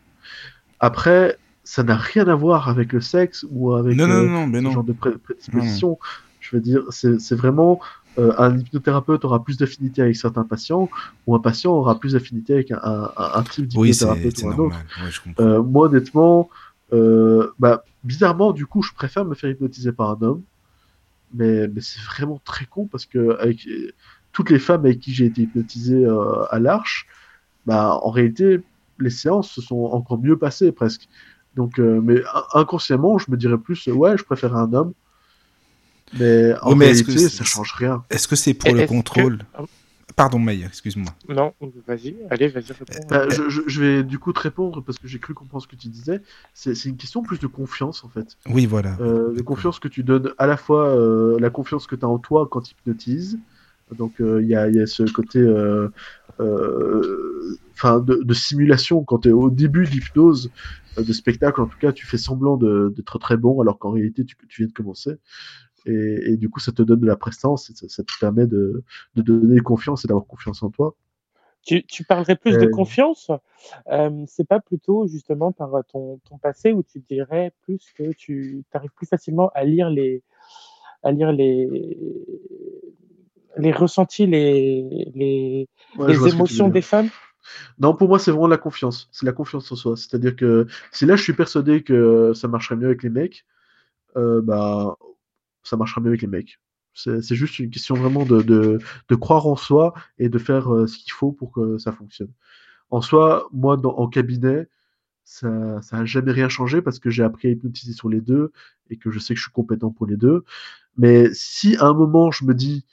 Après, 0.80 1.36
ça 1.64 1.82
n'a 1.82 1.96
rien 1.96 2.28
à 2.28 2.34
voir 2.34 2.68
avec 2.68 2.92
le 2.92 3.00
sexe 3.00 3.44
ou 3.50 3.72
avec 3.74 3.96
Non, 3.96 4.04
euh, 4.08 4.26
non, 4.26 4.32
non, 4.32 4.46
mais 4.46 4.58
ce 4.58 4.74
genre 4.74 4.84
de 4.84 4.92
pré- 4.92 5.18
prédisposition. 5.18 5.98
Je 6.40 6.54
veux 6.54 6.62
dire, 6.62 6.82
c'est 6.90 7.18
c'est 7.20 7.34
vraiment 7.34 7.80
euh, 8.18 8.32
un 8.38 8.58
hypnothérapeute 8.58 9.24
aura 9.24 9.42
plus 9.42 9.56
d'affinité 9.56 10.02
avec 10.02 10.16
certains 10.16 10.44
patients 10.44 10.88
ou 11.26 11.34
un 11.34 11.40
patient 11.40 11.72
aura 11.72 11.98
plus 11.98 12.12
d'affinité 12.12 12.54
avec 12.54 12.70
un, 12.70 12.78
un, 12.82 13.10
un 13.16 13.42
type 13.42 13.70
Oui, 13.76 13.90
d'hypnothérapeute 13.90 14.36
c'est 14.38 14.44
ou 14.44 14.48
un 14.48 14.52
autre. 14.52 14.58
normal. 14.58 14.86
Ouais, 15.02 15.10
comprends. 15.24 15.44
Euh, 15.44 15.62
moi, 15.62 15.86
honnêtement, 15.88 16.48
euh, 16.92 17.52
bah, 17.58 17.84
bizarrement, 18.04 18.52
du 18.52 18.66
coup, 18.66 18.82
je 18.82 18.92
préfère 18.92 19.24
me 19.24 19.34
faire 19.34 19.50
hypnotiser 19.50 19.92
par 19.92 20.10
un 20.10 20.18
homme. 20.22 20.42
Mais, 21.34 21.66
mais 21.66 21.80
c'est 21.80 22.00
vraiment 22.02 22.40
très 22.44 22.64
con 22.64 22.86
parce 22.86 23.06
que 23.06 23.36
avec 23.40 23.68
toutes 24.32 24.50
les 24.50 24.60
femmes 24.60 24.84
avec 24.84 25.00
qui 25.00 25.12
j'ai 25.12 25.24
été 25.26 25.42
hypnotisé 25.42 26.06
à 26.50 26.58
l'arche, 26.60 27.06
bah, 27.66 27.98
en 28.02 28.10
réalité, 28.10 28.60
les 29.00 29.10
séances 29.10 29.50
se 29.50 29.60
sont 29.60 29.84
encore 29.92 30.18
mieux 30.18 30.38
passées 30.38 30.70
presque. 30.70 31.08
Donc, 31.56 31.78
mais 31.78 32.22
inconsciemment, 32.52 33.18
je 33.18 33.30
me 33.32 33.36
dirais 33.36 33.58
plus, 33.58 33.86
ouais, 33.88 34.16
je 34.16 34.24
préfère 34.24 34.56
un 34.56 34.72
homme. 34.72 34.92
Mais 36.18 36.54
en 36.62 36.70
Oui, 36.72 36.76
mais 36.78 36.84
réalité, 36.86 37.14
que 37.14 37.18
ça 37.28 37.44
change 37.44 37.72
rien. 37.76 38.04
Est-ce 38.10 38.28
que 38.28 38.36
c'est 38.36 38.54
pour 38.54 38.68
Et 38.70 38.72
le 38.72 38.80
que- 38.82 38.88
contrôle 38.88 39.38
Pardon, 40.16 40.38
Maï, 40.38 40.62
excuse-moi. 40.62 41.12
Non, 41.28 41.54
vas-y, 41.88 42.14
allez, 42.30 42.46
vas-y, 42.46 42.66
réponds. 42.72 43.06
Bah, 43.10 43.26
je, 43.30 43.80
vais 43.80 44.04
du 44.04 44.20
coup 44.20 44.32
te 44.32 44.38
répondre 44.38 44.80
parce 44.84 44.98
que 44.98 45.08
j'ai 45.08 45.18
cru 45.18 45.34
comprendre 45.34 45.62
ce 45.64 45.66
que 45.66 45.74
tu 45.74 45.88
disais. 45.88 46.20
C'est 46.52 46.84
une 46.84 46.96
question 46.96 47.22
plus 47.22 47.40
de 47.40 47.48
confiance 47.48 48.04
en 48.04 48.08
fait. 48.08 48.36
Oui, 48.48 48.66
voilà. 48.66 48.96
Euh, 49.00 49.34
de 49.34 49.42
confiance 49.42 49.80
que 49.80 49.88
tu 49.88 50.04
donnes 50.04 50.30
à 50.38 50.46
la 50.46 50.56
fois 50.56 50.86
euh, 50.88 51.36
la 51.40 51.50
confiance 51.50 51.88
que 51.88 51.96
tu 51.96 52.04
as 52.04 52.08
en 52.08 52.18
toi 52.18 52.46
quand 52.48 52.60
tu 52.60 52.74
hypnotises. 52.74 53.38
Donc 53.96 54.20
euh, 54.20 54.40
il 54.40 54.48
y, 54.48 54.54
a, 54.54 54.68
il 54.68 54.76
y 54.76 54.80
a 54.80 54.86
ce 54.86 55.02
côté 55.10 55.40
euh, 55.40 55.88
euh, 56.40 57.58
enfin, 57.72 57.98
de, 58.00 58.20
de 58.22 58.34
simulation 58.34 59.02
quand 59.04 59.20
tu 59.20 59.28
es 59.28 59.32
au 59.32 59.50
début 59.50 59.84
d'hypnose, 59.86 60.50
euh, 60.98 61.02
de 61.02 61.12
spectacle 61.12 61.60
en 61.60 61.66
tout 61.66 61.78
cas, 61.78 61.92
tu 61.92 62.06
fais 62.06 62.18
semblant 62.18 62.56
de- 62.56 62.92
d'être 62.96 63.18
très 63.18 63.36
bon 63.36 63.60
alors 63.60 63.78
qu'en 63.78 63.90
réalité 63.90 64.24
tu, 64.24 64.36
tu 64.48 64.62
viens 64.62 64.68
de 64.68 64.72
commencer. 64.72 65.16
Et, 65.86 66.32
et 66.32 66.36
du 66.36 66.48
coup 66.50 66.60
ça 66.60 66.72
te 66.72 66.82
donne 66.82 67.00
de 67.00 67.06
la 67.06 67.16
prestance 67.16 67.72
ça, 67.74 67.88
ça 67.88 68.02
te 68.02 68.12
permet 68.20 68.46
de, 68.46 68.82
de 69.16 69.22
donner 69.22 69.60
confiance 69.60 70.04
et 70.04 70.08
d'avoir 70.08 70.26
confiance 70.26 70.62
en 70.62 70.70
toi. 70.70 70.96
Tu, 71.66 71.82
tu 71.86 72.04
parlerais 72.04 72.36
plus 72.36 72.58
de 72.58 72.66
Euh, 72.66 72.70
confiance. 72.70 73.30
Euh, 73.90 74.24
c'est 74.26 74.46
pas 74.46 74.60
plutôt 74.60 75.06
justement 75.06 75.50
par 75.50 75.70
ton, 75.90 76.18
ton 76.28 76.36
passé 76.36 76.72
où 76.72 76.82
tu 76.82 77.00
dirais 77.00 77.52
plus 77.62 77.90
que 77.96 78.12
tu 78.12 78.62
arrives 78.74 78.90
plus 78.94 79.06
facilement 79.06 79.50
à 79.54 79.64
lire 79.64 79.88
les 79.88 80.22
à 81.02 81.10
lire 81.12 81.32
les 81.32 81.68
les 83.56 83.72
ressentis, 83.72 84.26
les 84.26 84.82
les, 85.14 85.68
Ouais, 85.98 86.28
émotions 86.28 86.68
des 86.68 86.82
femmes? 86.82 87.08
Non, 87.78 87.94
pour 87.94 88.08
moi, 88.08 88.18
c'est 88.18 88.30
vraiment 88.30 88.46
la 88.48 88.56
confiance. 88.56 89.08
C'est 89.12 89.26
la 89.26 89.32
confiance 89.32 89.70
en 89.72 89.76
soi. 89.76 89.96
C'est-à-dire 89.96 90.36
que 90.36 90.66
si 90.92 91.06
là, 91.06 91.16
je 91.16 91.22
suis 91.22 91.34
persuadé 91.34 91.82
que 91.82 92.32
ça 92.34 92.48
marcherait 92.48 92.76
mieux 92.76 92.86
avec 92.86 93.02
les 93.02 93.10
mecs, 93.10 93.44
euh, 94.16 94.42
bah, 94.42 94.96
ça 95.64 95.76
marchera 95.76 96.00
mieux 96.00 96.08
avec 96.08 96.22
les 96.22 96.28
mecs. 96.28 96.60
C'est 96.94 97.34
juste 97.34 97.58
une 97.58 97.70
question 97.70 97.96
vraiment 97.96 98.24
de, 98.24 98.40
de, 98.42 99.14
croire 99.16 99.46
en 99.48 99.56
soi 99.56 99.94
et 100.18 100.28
de 100.28 100.38
faire 100.38 100.72
euh, 100.72 100.86
ce 100.86 100.96
qu'il 100.98 101.12
faut 101.12 101.32
pour 101.32 101.50
que 101.50 101.76
ça 101.78 101.90
fonctionne. 101.90 102.30
En 102.90 103.00
soi, 103.00 103.48
moi, 103.52 103.76
dans, 103.76 103.96
en 103.96 104.08
cabinet, 104.08 104.68
ça 105.24 105.80
ça 105.82 105.98
a 105.98 106.04
jamais 106.04 106.32
rien 106.32 106.48
changé 106.48 106.82
parce 106.82 106.98
que 107.00 107.10
j'ai 107.10 107.24
appris 107.24 107.48
à 107.48 107.50
hypnotiser 107.50 107.94
sur 107.94 108.08
les 108.08 108.20
deux 108.20 108.52
et 108.90 108.96
que 108.98 109.10
je 109.10 109.18
sais 109.18 109.34
que 109.34 109.38
je 109.38 109.44
suis 109.44 109.52
compétent 109.52 109.90
pour 109.90 110.06
les 110.06 110.16
deux. 110.16 110.44
Mais 110.96 111.30
si 111.34 111.76
à 111.78 111.86
un 111.86 111.94
moment, 111.94 112.30
je 112.30 112.44
me 112.44 112.54
dis 112.54 112.86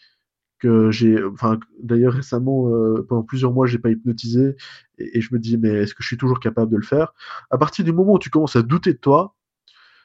que 0.59 0.91
j'ai, 0.91 1.24
enfin, 1.24 1.59
d'ailleurs 1.82 2.14
récemment, 2.14 2.69
euh, 2.69 3.06
pendant 3.08 3.24
plusieurs 3.24 3.51
mois, 3.51 3.67
j'ai 3.67 3.80
pas 3.80 3.90
hypnotisé, 3.91 4.56
et, 5.00 5.17
et 5.17 5.22
je 5.22 5.33
me 5.33 5.40
dis, 5.40 5.58
mais 5.58 5.69
est-ce 5.69 5.93
que 5.95 6.03
je 6.03 6.08
suis 6.08 6.17
toujours 6.17 6.40
capable 6.40 6.72
de 6.72 6.77
le 6.77 6.83
faire? 6.83 7.14
À 7.50 7.58
partir 7.58 7.83
du 7.85 7.91
moment 7.93 8.14
où 8.14 8.19
tu 8.19 8.30
commences 8.30 8.56
à 8.56 8.61
douter 8.61 8.93
de 8.93 9.00
toi, 9.00 9.35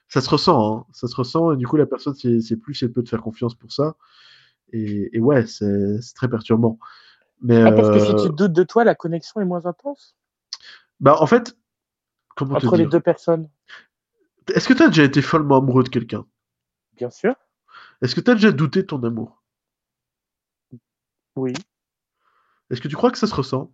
ça 0.08 0.20
se 0.20 0.30
ressent, 0.30 0.78
hein, 0.78 0.86
ça 0.92 1.08
se 1.08 1.16
ressent, 1.16 1.52
et 1.52 1.56
du 1.56 1.66
coup, 1.66 1.76
la 1.76 1.86
personne, 1.86 2.14
c'est 2.14 2.56
plus 2.56 2.82
elle 2.82 2.92
peut 2.92 3.02
te 3.02 3.08
faire 3.08 3.22
confiance 3.22 3.54
pour 3.54 3.72
ça, 3.72 3.96
et, 4.72 5.16
et 5.16 5.20
ouais, 5.20 5.46
c'est 5.46 5.98
très 6.14 6.28
perturbant. 6.28 6.78
Mais 7.42 7.62
Ah, 7.62 7.72
parce 7.72 7.90
que 7.90 7.98
si 7.98 8.12
euh, 8.12 8.28
tu 8.28 8.34
doutes 8.34 8.52
de 8.52 8.62
toi, 8.62 8.84
la 8.84 8.94
connexion 8.94 9.40
est 9.40 9.44
moins 9.44 9.66
intense? 9.66 10.16
Bah, 11.00 11.16
en 11.20 11.26
fait, 11.26 11.56
comment 12.36 12.54
te 12.56 12.66
entre 12.66 12.76
les 12.76 12.86
deux 12.86 13.00
personnes. 13.00 13.48
Est-ce 14.54 14.68
que 14.68 14.74
tu 14.74 14.82
as 14.82 14.88
déjà 14.88 15.04
été 15.04 15.22
follement 15.22 15.58
amoureux 15.58 15.82
de 15.82 15.88
quelqu'un? 15.88 16.24
Bien 16.96 17.10
sûr, 17.10 17.34
Est-ce 18.00 18.14
que 18.14 18.20
tu 18.20 18.30
as 18.30 18.34
déjà 18.34 18.52
douté 18.52 18.82
de 18.82 18.86
ton 18.86 19.02
amour? 19.02 19.42
Oui, 21.36 21.52
Est-ce 22.70 22.80
que 22.80 22.88
tu 22.88 22.96
crois 22.96 23.10
que 23.10 23.18
ça 23.18 23.26
se 23.26 23.34
ressent? 23.34 23.72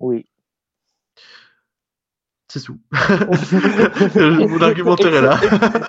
Oui. 0.00 0.26
C'est 2.52 2.60
tout. 2.60 2.80
Mon 2.90 4.60
argumentaire 4.60 5.14
est 5.14 5.22
là. 5.22 5.38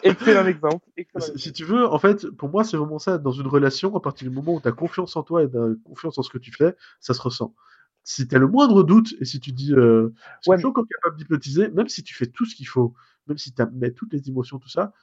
Excellent 0.04 0.46
exemple. 0.46 0.86
excellent 0.96 1.26
Si- 1.26 1.32
Si 1.32 1.50
exemple. 1.50 1.56
tu 1.56 1.64
veux, 1.66 1.88
en 1.88 1.98
fait, 1.98 2.30
pour 2.30 2.50
moi, 2.50 2.64
c'est 2.64 2.78
vraiment 2.78 3.00
ça. 3.00 3.18
Dans 3.18 3.32
une 3.32 3.48
relation, 3.48 3.96
à 3.96 4.00
partir 4.00 4.30
du 4.30 4.36
moment 4.36 4.54
où 4.54 4.62
tu 4.62 4.68
as 4.68 4.72
confiance 4.72 5.16
en 5.16 5.24
toi 5.24 5.42
et 5.42 5.50
t'as 5.50 5.66
confiance 5.84 6.20
en 6.20 6.22
ce 6.22 6.30
que 6.30 6.38
tu 6.38 6.52
fais, 6.52 6.76
ça 7.00 7.16
se 7.16 7.22
ressent. 7.22 7.56
Si 8.04 8.28
tu 8.28 8.36
as 8.36 8.38
le 8.38 8.46
moindre 8.48 8.84
doute 8.84 9.16
et 9.20 9.26
si 9.26 9.40
tu 9.40 9.52
dis, 9.54 9.74
euh, 9.74 10.14
Ouais, 10.46 10.58
je 10.58 10.60
suis 10.60 10.68
encore 10.68 10.86
capable 10.88 11.18
d'hypnotiser, 11.18 11.70
même 11.70 11.88
si 11.88 12.04
tu 12.04 12.14
fais 12.14 12.28
tout 12.28 12.46
ce 12.46 12.54
qu'il 12.56 12.68
faut, 12.68 12.94
même 13.26 13.40
si 13.40 13.52
tu 13.56 13.64
mets 13.74 13.92
toutes 13.92 14.14
les 14.14 14.30
émotions, 14.30 14.60
tout 14.60 14.70
ça, 14.70 14.94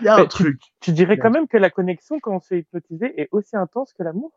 il 0.00 0.06
y 0.06 0.08
a 0.08 0.16
mais 0.16 0.22
un 0.22 0.26
tu, 0.26 0.42
truc. 0.42 0.60
tu 0.80 0.90
dirais 0.90 1.18
quand 1.18 1.30
même 1.30 1.46
que 1.46 1.56
la 1.56 1.70
connexion 1.70 2.18
quand 2.18 2.34
on 2.34 2.40
se 2.40 2.48
fait 2.48 2.58
hypnotiser 2.60 3.20
est 3.20 3.28
aussi 3.30 3.56
intense 3.56 3.92
que 3.92 4.02
l'amour? 4.02 4.32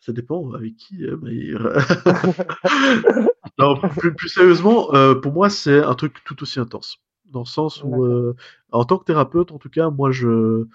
Ça 0.00 0.12
dépend 0.12 0.52
avec 0.52 0.76
qui. 0.76 1.04
hein, 1.06 1.18
mais- 1.22 1.50
non, 3.58 3.76
plus, 3.76 4.14
plus 4.14 4.28
sérieusement, 4.28 4.94
euh, 4.94 5.14
pour 5.14 5.32
moi, 5.32 5.50
c'est 5.50 5.82
un 5.82 5.94
truc 5.94 6.22
tout 6.24 6.42
aussi 6.42 6.60
intense. 6.60 6.98
Dans 7.26 7.40
le 7.40 7.46
sens 7.46 7.82
où, 7.82 8.04
euh, 8.04 8.36
en 8.72 8.84
tant 8.84 8.98
que 8.98 9.04
thérapeute, 9.04 9.52
en 9.52 9.58
tout 9.58 9.68
cas, 9.68 9.90
moi, 9.90 10.10
je, 10.10 10.66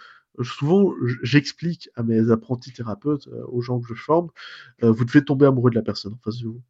souvent, 0.41 0.93
j'explique 1.23 1.89
à 1.95 2.03
mes 2.03 2.29
apprentis 2.31 2.71
thérapeutes, 2.73 3.27
euh, 3.27 3.43
aux 3.47 3.61
gens 3.61 3.79
que 3.79 3.87
je 3.87 3.93
forme, 3.93 4.29
euh, 4.83 4.91
vous 4.91 5.05
devez 5.05 5.23
tomber 5.23 5.45
amoureux 5.45 5.71
de 5.71 5.75
la 5.75 5.81
personne 5.81 6.13
en 6.13 6.19
face 6.23 6.39
de 6.39 6.47
vous. 6.47 6.61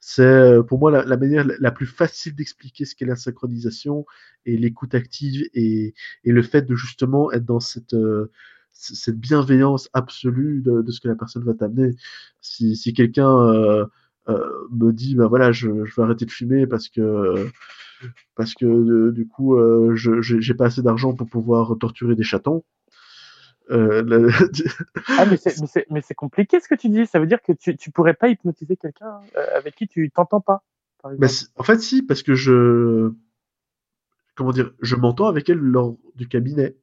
C'est 0.00 0.22
euh, 0.22 0.62
pour 0.62 0.78
moi 0.78 0.90
la, 0.90 1.04
la 1.04 1.16
manière 1.16 1.46
la 1.46 1.70
plus 1.70 1.86
facile 1.86 2.34
d'expliquer 2.34 2.84
ce 2.84 2.94
qu'est 2.94 3.06
la 3.06 3.16
synchronisation 3.16 4.04
et 4.44 4.58
l'écoute 4.58 4.94
active 4.94 5.48
et, 5.54 5.94
et 6.24 6.32
le 6.32 6.42
fait 6.42 6.62
de 6.62 6.74
justement 6.74 7.32
être 7.32 7.46
dans 7.46 7.60
cette, 7.60 7.94
euh, 7.94 8.30
cette 8.72 9.18
bienveillance 9.18 9.88
absolue 9.94 10.60
de, 10.60 10.82
de 10.82 10.90
ce 10.90 11.00
que 11.00 11.08
la 11.08 11.14
personne 11.14 11.44
va 11.44 11.54
t'amener. 11.54 11.94
Si, 12.42 12.76
si 12.76 12.92
quelqu'un 12.92 13.30
euh, 13.48 13.86
me 14.28 14.92
dit, 14.92 15.14
bah 15.14 15.26
voilà, 15.26 15.52
je, 15.52 15.84
je 15.84 15.94
vais 15.94 16.02
arrêter 16.02 16.24
de 16.24 16.30
fumer 16.30 16.66
parce 16.66 16.88
que 16.88 17.50
parce 18.34 18.54
que 18.54 18.66
euh, 18.66 19.12
du 19.12 19.26
coup, 19.26 19.56
euh, 19.56 19.94
je 19.94 20.20
j'ai 20.20 20.54
pas 20.54 20.66
assez 20.66 20.82
d'argent 20.82 21.14
pour 21.14 21.28
pouvoir 21.28 21.76
torturer 21.78 22.14
des 22.14 22.22
chatons. 22.22 22.64
Euh, 23.70 24.30
Ah, 25.08 25.24
mais 25.26 25.36
c'est, 25.36 26.14
compliqué 26.14 26.60
ce 26.60 26.68
que 26.68 26.74
tu 26.74 26.88
dis. 26.88 27.06
Ça 27.06 27.18
veut 27.18 27.26
dire 27.26 27.42
que 27.42 27.52
tu, 27.52 27.76
tu 27.76 27.90
pourrais 27.90 28.14
pas 28.14 28.28
hypnotiser 28.28 28.76
quelqu'un 28.76 29.20
euh, 29.36 29.46
avec 29.56 29.74
qui 29.74 29.88
tu 29.88 30.10
t'entends 30.10 30.40
pas, 30.40 30.62
par 31.02 31.12
Bah, 31.16 31.28
en 31.56 31.62
fait, 31.62 31.80
si, 31.80 32.02
parce 32.02 32.22
que 32.22 32.34
je, 32.34 33.12
comment 34.34 34.52
dire, 34.52 34.72
je 34.80 34.96
m'entends 34.96 35.26
avec 35.26 35.48
elle 35.48 35.58
lors 35.58 35.96
du 36.14 36.28
cabinet. 36.28 36.76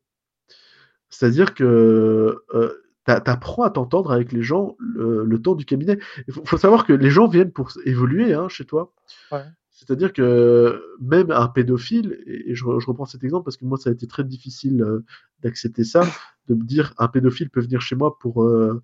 C'est-à-dire 1.09 1.53
que 1.53 2.43
euh, 2.53 2.80
t'apprends 3.05 3.63
à 3.63 3.69
t'entendre 3.69 4.11
avec 4.11 4.31
les 4.31 4.43
gens 4.43 4.75
le, 4.79 5.23
le 5.25 5.41
temps 5.41 5.55
du 5.55 5.65
cabinet. 5.65 5.97
Il 6.27 6.33
faut, 6.33 6.43
faut 6.45 6.57
savoir 6.57 6.85
que 6.85 6.93
les 6.93 7.09
gens 7.09 7.27
viennent 7.27 7.51
pour 7.51 7.71
évoluer 7.85 8.33
hein, 8.33 8.47
chez 8.49 8.65
toi. 8.65 8.93
Ouais. 9.31 9.43
C'est-à-dire 9.71 10.13
que 10.13 10.79
même 10.99 11.31
un 11.31 11.47
pédophile, 11.47 12.19
et 12.27 12.51
et 12.51 12.55
je, 12.55 12.63
re- 12.65 12.79
je 12.79 12.85
reprends 12.85 13.05
cet 13.05 13.23
exemple 13.23 13.45
parce 13.45 13.57
que 13.57 13.65
moi 13.65 13.77
ça 13.79 13.89
a 13.89 13.93
été 13.93 14.05
très 14.05 14.23
difficile 14.23 14.83
euh, 14.83 15.03
d'accepter 15.41 15.83
ça, 15.83 16.03
de 16.47 16.53
me 16.55 16.63
dire 16.63 16.93
un 16.99 17.07
pédophile 17.07 17.49
peut 17.49 17.61
venir 17.61 17.81
chez 17.81 17.95
moi 17.95 18.19
pour, 18.19 18.43
euh, 18.43 18.83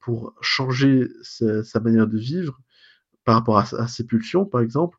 pour 0.00 0.34
changer 0.40 1.08
sa, 1.22 1.62
sa 1.62 1.80
manière 1.80 2.06
de 2.06 2.16
vivre 2.18 2.58
par 3.24 3.34
rapport 3.36 3.58
à, 3.58 3.64
à 3.78 3.86
ses 3.88 4.04
pulsions 4.04 4.46
par 4.46 4.62
exemple. 4.62 4.96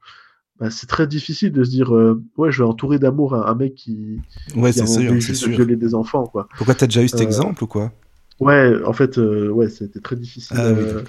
Bah, 0.60 0.70
c'est 0.70 0.88
très 0.88 1.08
difficile 1.08 1.52
de 1.52 1.64
se 1.64 1.70
dire 1.72 1.96
euh, 1.96 2.24
ouais 2.38 2.52
je 2.52 2.64
vais 2.64 2.70
entourer 2.70 3.00
d'amour 3.00 3.34
un, 3.36 3.46
un 3.46 3.56
mec 3.56 3.76
qui, 3.76 4.22
Ouais, 4.56 4.72
qui 4.72 4.80
a 4.80 4.84
envie 4.84 5.16
de 5.18 5.34
sûr. 5.34 5.50
violer 5.50 5.76
des 5.76 5.96
enfants 5.96 6.26
quoi. 6.28 6.48
Pourquoi 6.56 6.76
t'as 6.76 6.86
déjà 6.88 7.02
eu 7.04 7.08
cet 7.08 7.20
Euh, 7.20 7.24
exemple 7.24 7.64
ou 7.64 7.68
quoi? 7.68 7.92
Ouais, 8.40 8.74
en 8.86 8.94
fait, 8.94 9.18
euh, 9.18 9.50
ouais, 9.50 9.70
c'était 9.70 10.02
très 10.02 10.16
difficile 10.16 10.58
Ah 10.58 10.74
oui, 10.74 10.86
euh, 10.88 11.04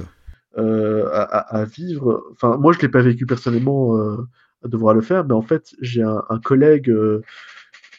euh, 0.58 1.08
à, 1.12 1.22
à- 1.60 1.64
vivre. 1.64 2.24
Enfin, 2.32 2.56
moi, 2.58 2.72
je 2.72 2.80
l'ai 2.80 2.88
pas 2.88 3.02
vécu 3.02 3.26
personnellement 3.26 3.96
euh, 3.98 4.18
à 4.64 4.68
devoir 4.68 4.94
le 4.94 5.02
faire, 5.02 5.24
mais 5.26 5.34
en 5.34 5.42
fait, 5.42 5.74
j'ai 5.80 6.02
un, 6.02 6.24
un 6.30 6.40
collègue 6.40 6.90
euh, 6.90 7.22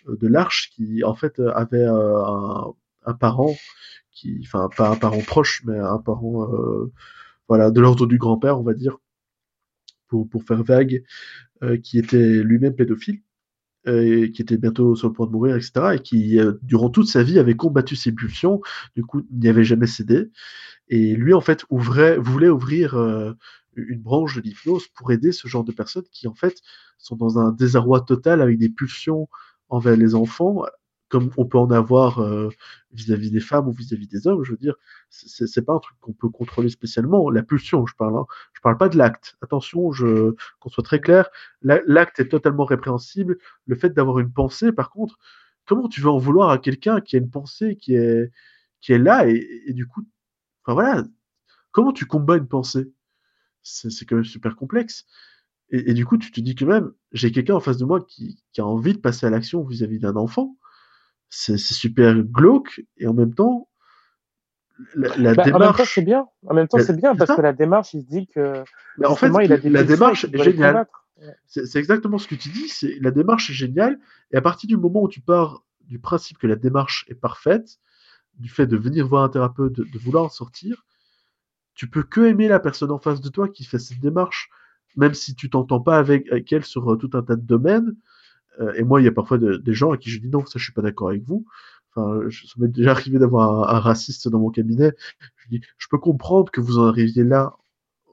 de 0.07 0.27
l'Arche 0.27 0.71
qui, 0.75 1.03
en 1.03 1.15
fait, 1.15 1.39
avait 1.55 1.83
euh, 1.83 2.23
un, 2.25 2.73
un 3.05 3.13
parent 3.13 3.55
qui, 4.13 4.41
enfin, 4.45 4.69
pas 4.77 4.89
un 4.91 4.97
parent 4.97 5.21
proche, 5.21 5.63
mais 5.65 5.77
un 5.79 5.99
parent, 5.99 6.53
euh, 6.53 6.91
voilà, 7.49 7.71
de 7.71 7.81
l'ordre 7.81 8.07
du 8.07 8.17
grand-père, 8.19 8.59
on 8.59 8.63
va 8.63 8.73
dire, 8.75 8.97
pour, 10.07 10.27
pour 10.29 10.43
faire 10.43 10.63
vague, 10.63 11.03
euh, 11.63 11.77
qui 11.77 11.99
était 11.99 12.43
lui-même 12.43 12.75
pédophile 12.75 13.21
qui 13.87 14.41
était 14.41 14.57
bientôt 14.57 14.95
sur 14.95 15.07
le 15.07 15.13
point 15.13 15.27
de 15.27 15.31
mourir, 15.31 15.55
etc., 15.55 15.95
et 15.95 15.99
qui, 15.99 16.39
euh, 16.39 16.53
durant 16.63 16.89
toute 16.89 17.07
sa 17.07 17.23
vie, 17.23 17.39
avait 17.39 17.55
combattu 17.55 17.95
ses 17.95 18.11
pulsions, 18.11 18.61
du 18.95 19.03
coup, 19.03 19.23
n'y 19.31 19.47
avait 19.47 19.63
jamais 19.63 19.87
cédé. 19.87 20.29
Et 20.89 21.15
lui, 21.15 21.33
en 21.33 21.41
fait, 21.41 21.65
voulait 21.69 22.49
ouvrir 22.49 22.95
euh, 22.95 23.33
une 23.75 24.01
branche 24.01 24.35
de 24.35 24.41
l'hypnose 24.41 24.87
pour 24.89 25.11
aider 25.11 25.31
ce 25.31 25.47
genre 25.47 25.63
de 25.63 25.71
personnes 25.71 26.05
qui, 26.11 26.27
en 26.27 26.33
fait, 26.33 26.61
sont 26.97 27.15
dans 27.15 27.39
un 27.39 27.51
désarroi 27.51 28.01
total 28.01 28.41
avec 28.41 28.57
des 28.57 28.69
pulsions 28.69 29.27
envers 29.69 29.97
les 29.97 30.15
enfants, 30.15 30.63
comme 31.09 31.31
on 31.37 31.45
peut 31.45 31.57
en 31.57 31.71
avoir 31.71 32.19
euh, 32.19 32.49
vis-à-vis 32.91 33.31
des 33.31 33.39
femmes 33.39 33.67
ou 33.67 33.71
vis-à-vis 33.71 34.07
des 34.07 34.27
hommes. 34.27 34.43
Je 34.43 34.51
veux 34.51 34.57
dire, 34.57 34.75
c'est- 35.09 35.61
pas 35.61 35.73
un 35.73 35.79
truc 35.79 35.97
qu'on 36.01 36.13
peut 36.13 36.29
contrôler 36.29 36.69
spécialement. 36.69 37.29
La 37.29 37.43
pulsion, 37.43 37.85
je 37.85 37.95
parle. 37.95 38.17
Hein. 38.17 38.25
Je 38.53 38.61
parle 38.61 38.77
pas 38.77 38.89
de 38.89 38.97
l'acte. 38.97 39.37
Attention, 39.41 39.91
je 39.91 40.35
qu'on 40.59 40.69
soit 40.69 40.83
très 40.83 40.99
clair. 41.01 41.29
La- 41.61 41.81
L'acte 41.87 42.19
est 42.19 42.29
totalement 42.29 42.65
répréhensible. 42.65 43.37
Le 43.65 43.75
fait 43.75 43.89
d'avoir 43.91 44.19
une 44.19 44.31
pensée, 44.31 44.71
par 44.71 44.89
contre, 44.91 45.17
comment 45.65 45.87
tu 45.89 46.01
veux 46.01 46.09
en 46.09 46.17
vouloir 46.17 46.49
à 46.49 46.57
quelqu'un 46.57 47.01
qui 47.01 47.15
a 47.15 47.19
une 47.19 47.29
pensée 47.29 47.75
qui 47.77 47.95
est 47.95 48.31
qui 48.81 48.93
est 48.93 48.99
là 48.99 49.27
et, 49.29 49.45
et 49.67 49.73
du 49.73 49.87
coup, 49.87 50.01
enfin 50.65 50.73
voilà, 50.75 51.03
comment 51.71 51.93
tu 51.93 52.05
combats 52.05 52.37
une 52.37 52.47
pensée? 52.47 52.91
C'est 53.63 53.89
c'est 53.91 54.05
quand 54.05 54.15
même 54.17 54.25
super 54.25 54.55
complexe. 54.55 55.05
Et, 55.71 55.91
et 55.91 55.95
du 55.95 56.05
coup, 56.05 56.17
tu 56.19 56.31
te 56.31 56.41
dis 56.41 56.55
que 56.55 56.65
même, 56.65 56.93
j'ai 57.13 57.31
quelqu'un 57.33 57.55
en 57.55 57.61
face 57.61 57.77
de 57.77 57.85
moi 57.85 58.01
qui, 58.05 58.43
qui 58.53 58.61
a 58.61 58.67
envie 58.67 58.93
de 58.93 58.99
passer 58.99 59.27
à 59.27 59.31
l'action 59.31 59.63
vis-à-vis 59.65 59.99
d'un 59.99 60.17
enfant. 60.17 60.56
C'est 61.29 61.57
super 61.57 62.15
glauque, 62.15 62.81
et 62.97 63.07
en 63.07 63.13
même 63.13 63.33
temps, 63.33 63.67
la, 64.95 65.15
la 65.17 65.33
Bah, 65.33 65.43
en 65.53 65.59
même 65.59 65.73
temps, 65.75 65.83
démarche. 65.83 65.93
c'est 65.95 66.01
bien. 66.01 66.27
En 66.45 66.53
même 66.53 66.67
temps, 66.67 66.79
c'est 66.79 66.95
bien 66.95 67.15
parce 67.15 67.35
que 67.35 67.41
la 67.41 67.53
démarche, 67.53 67.93
il 67.93 68.01
se 68.01 68.07
dit 68.07 68.27
que 68.27 68.63
en 69.03 69.15
fait, 69.15 69.31
il 69.43 69.51
a 69.51 69.57
des 69.57 69.69
la 69.69 69.83
démarche 69.83 70.25
est 70.25 70.43
géniale. 70.43 70.87
C'est 71.47 71.75
exactement 71.79 72.17
ce 72.17 72.27
que 72.27 72.35
tu 72.35 72.49
dis. 72.49 72.69
C'est 72.69 72.97
la 73.01 73.11
démarche 73.11 73.49
est 73.49 73.53
géniale. 73.53 73.99
Et 74.31 74.37
à 74.37 74.41
partir 74.41 74.67
du 74.67 74.77
moment 74.77 75.01
où 75.03 75.09
tu 75.09 75.19
pars 75.21 75.63
du 75.81 75.99
principe 75.99 76.37
que 76.37 76.47
la 76.47 76.55
démarche 76.55 77.05
est 77.09 77.15
parfaite, 77.15 77.79
du 78.35 78.49
fait 78.49 78.67
de 78.67 78.77
venir 78.77 79.07
voir 79.07 79.23
un 79.23 79.29
thérapeute, 79.29 79.73
de, 79.73 79.83
de 79.83 79.97
vouloir 79.99 80.25
en 80.25 80.29
sortir, 80.29 80.85
tu 81.73 81.89
peux 81.89 82.03
que 82.03 82.21
aimer 82.21 82.47
la 82.47 82.59
personne 82.59 82.91
en 82.91 82.99
face 82.99 83.21
de 83.21 83.29
toi 83.29 83.47
qui 83.49 83.63
fait 83.63 83.79
cette 83.79 83.99
démarche, 83.99 84.49
même 84.95 85.13
si 85.13 85.33
tu 85.35 85.49
t'entends 85.49 85.79
pas 85.79 85.97
avec, 85.97 86.29
avec 86.31 86.51
elle 86.53 86.65
sur 86.65 86.91
euh, 86.91 86.97
tout 86.97 87.09
un 87.13 87.23
tas 87.23 87.35
de 87.35 87.41
domaines. 87.45 87.95
Euh, 88.59 88.73
et 88.73 88.83
moi, 88.83 89.01
il 89.01 89.05
y 89.05 89.07
a 89.07 89.11
parfois 89.11 89.37
de- 89.37 89.57
des 89.57 89.73
gens 89.73 89.91
à 89.91 89.97
qui 89.97 90.09
je 90.09 90.19
dis 90.19 90.29
non, 90.29 90.45
ça, 90.45 90.57
je 90.59 90.63
suis 90.63 90.73
pas 90.73 90.81
d'accord 90.81 91.09
avec 91.09 91.23
vous. 91.23 91.45
Enfin, 91.95 92.21
je, 92.29 92.45
ça 92.47 92.53
m'est 92.57 92.67
déjà 92.67 92.91
arrivé 92.91 93.19
d'avoir 93.19 93.69
un, 93.71 93.75
un 93.75 93.79
raciste 93.79 94.27
dans 94.29 94.39
mon 94.39 94.49
cabinet. 94.51 94.93
Je 95.37 95.49
dis, 95.49 95.61
je 95.77 95.87
peux 95.89 95.97
comprendre 95.97 96.51
que 96.51 96.61
vous 96.61 96.77
en 96.79 96.87
arriviez 96.87 97.23
là 97.23 97.55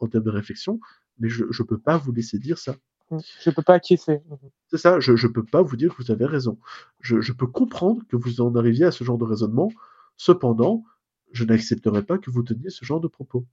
en 0.00 0.06
termes 0.08 0.24
de 0.24 0.30
réflexion, 0.30 0.80
mais 1.18 1.28
je, 1.28 1.44
je 1.50 1.62
peux 1.62 1.78
pas 1.78 1.96
vous 1.96 2.12
laisser 2.12 2.38
dire 2.38 2.58
ça. 2.58 2.76
Mm. 3.10 3.18
Je 3.44 3.50
peux 3.50 3.62
pas 3.62 3.74
acquiescer. 3.74 4.20
Mhm. 4.28 4.50
C'est 4.68 4.78
ça, 4.78 5.00
je 5.00 5.12
ne 5.12 5.32
peux 5.32 5.44
pas 5.44 5.62
vous 5.62 5.76
dire 5.76 5.94
que 5.94 6.02
vous 6.02 6.10
avez 6.10 6.26
raison. 6.26 6.58
Je, 7.00 7.20
je 7.20 7.32
peux 7.32 7.46
comprendre 7.46 8.02
que 8.08 8.16
vous 8.16 8.40
en 8.40 8.54
arriviez 8.56 8.84
à 8.86 8.90
ce 8.90 9.04
genre 9.04 9.18
de 9.18 9.24
raisonnement. 9.24 9.70
Cependant, 10.16 10.84
je 11.32 11.44
n'accepterai 11.44 12.02
pas 12.02 12.18
que 12.18 12.30
vous 12.30 12.42
teniez 12.42 12.70
ce 12.70 12.84
genre 12.84 13.00
de 13.00 13.08
propos. 13.08 13.46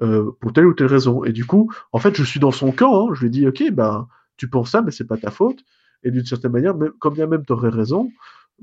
Euh, 0.00 0.32
pour 0.40 0.52
telle 0.52 0.66
ou 0.66 0.74
telle 0.74 0.86
raison. 0.88 1.24
Et 1.24 1.32
du 1.32 1.44
coup, 1.44 1.72
en 1.92 1.98
fait, 1.98 2.16
je 2.16 2.24
suis 2.24 2.40
dans 2.40 2.50
son 2.50 2.72
camp. 2.72 3.08
hein. 3.10 3.14
Je 3.14 3.22
lui 3.22 3.30
dis, 3.30 3.46
ok, 3.46 3.70
bah, 3.72 4.08
tu 4.36 4.48
penses 4.48 4.70
ça, 4.70 4.82
mais 4.82 4.90
c'est 4.90 5.06
pas 5.06 5.16
ta 5.18 5.30
faute. 5.30 5.62
Et 6.04 6.10
d'une 6.10 6.24
certaine 6.24 6.52
manière, 6.52 6.74
même, 6.74 6.92
quand 6.98 7.10
bien 7.10 7.26
même 7.26 7.44
tu 7.44 7.52
aurais 7.52 7.68
raison, 7.68 8.10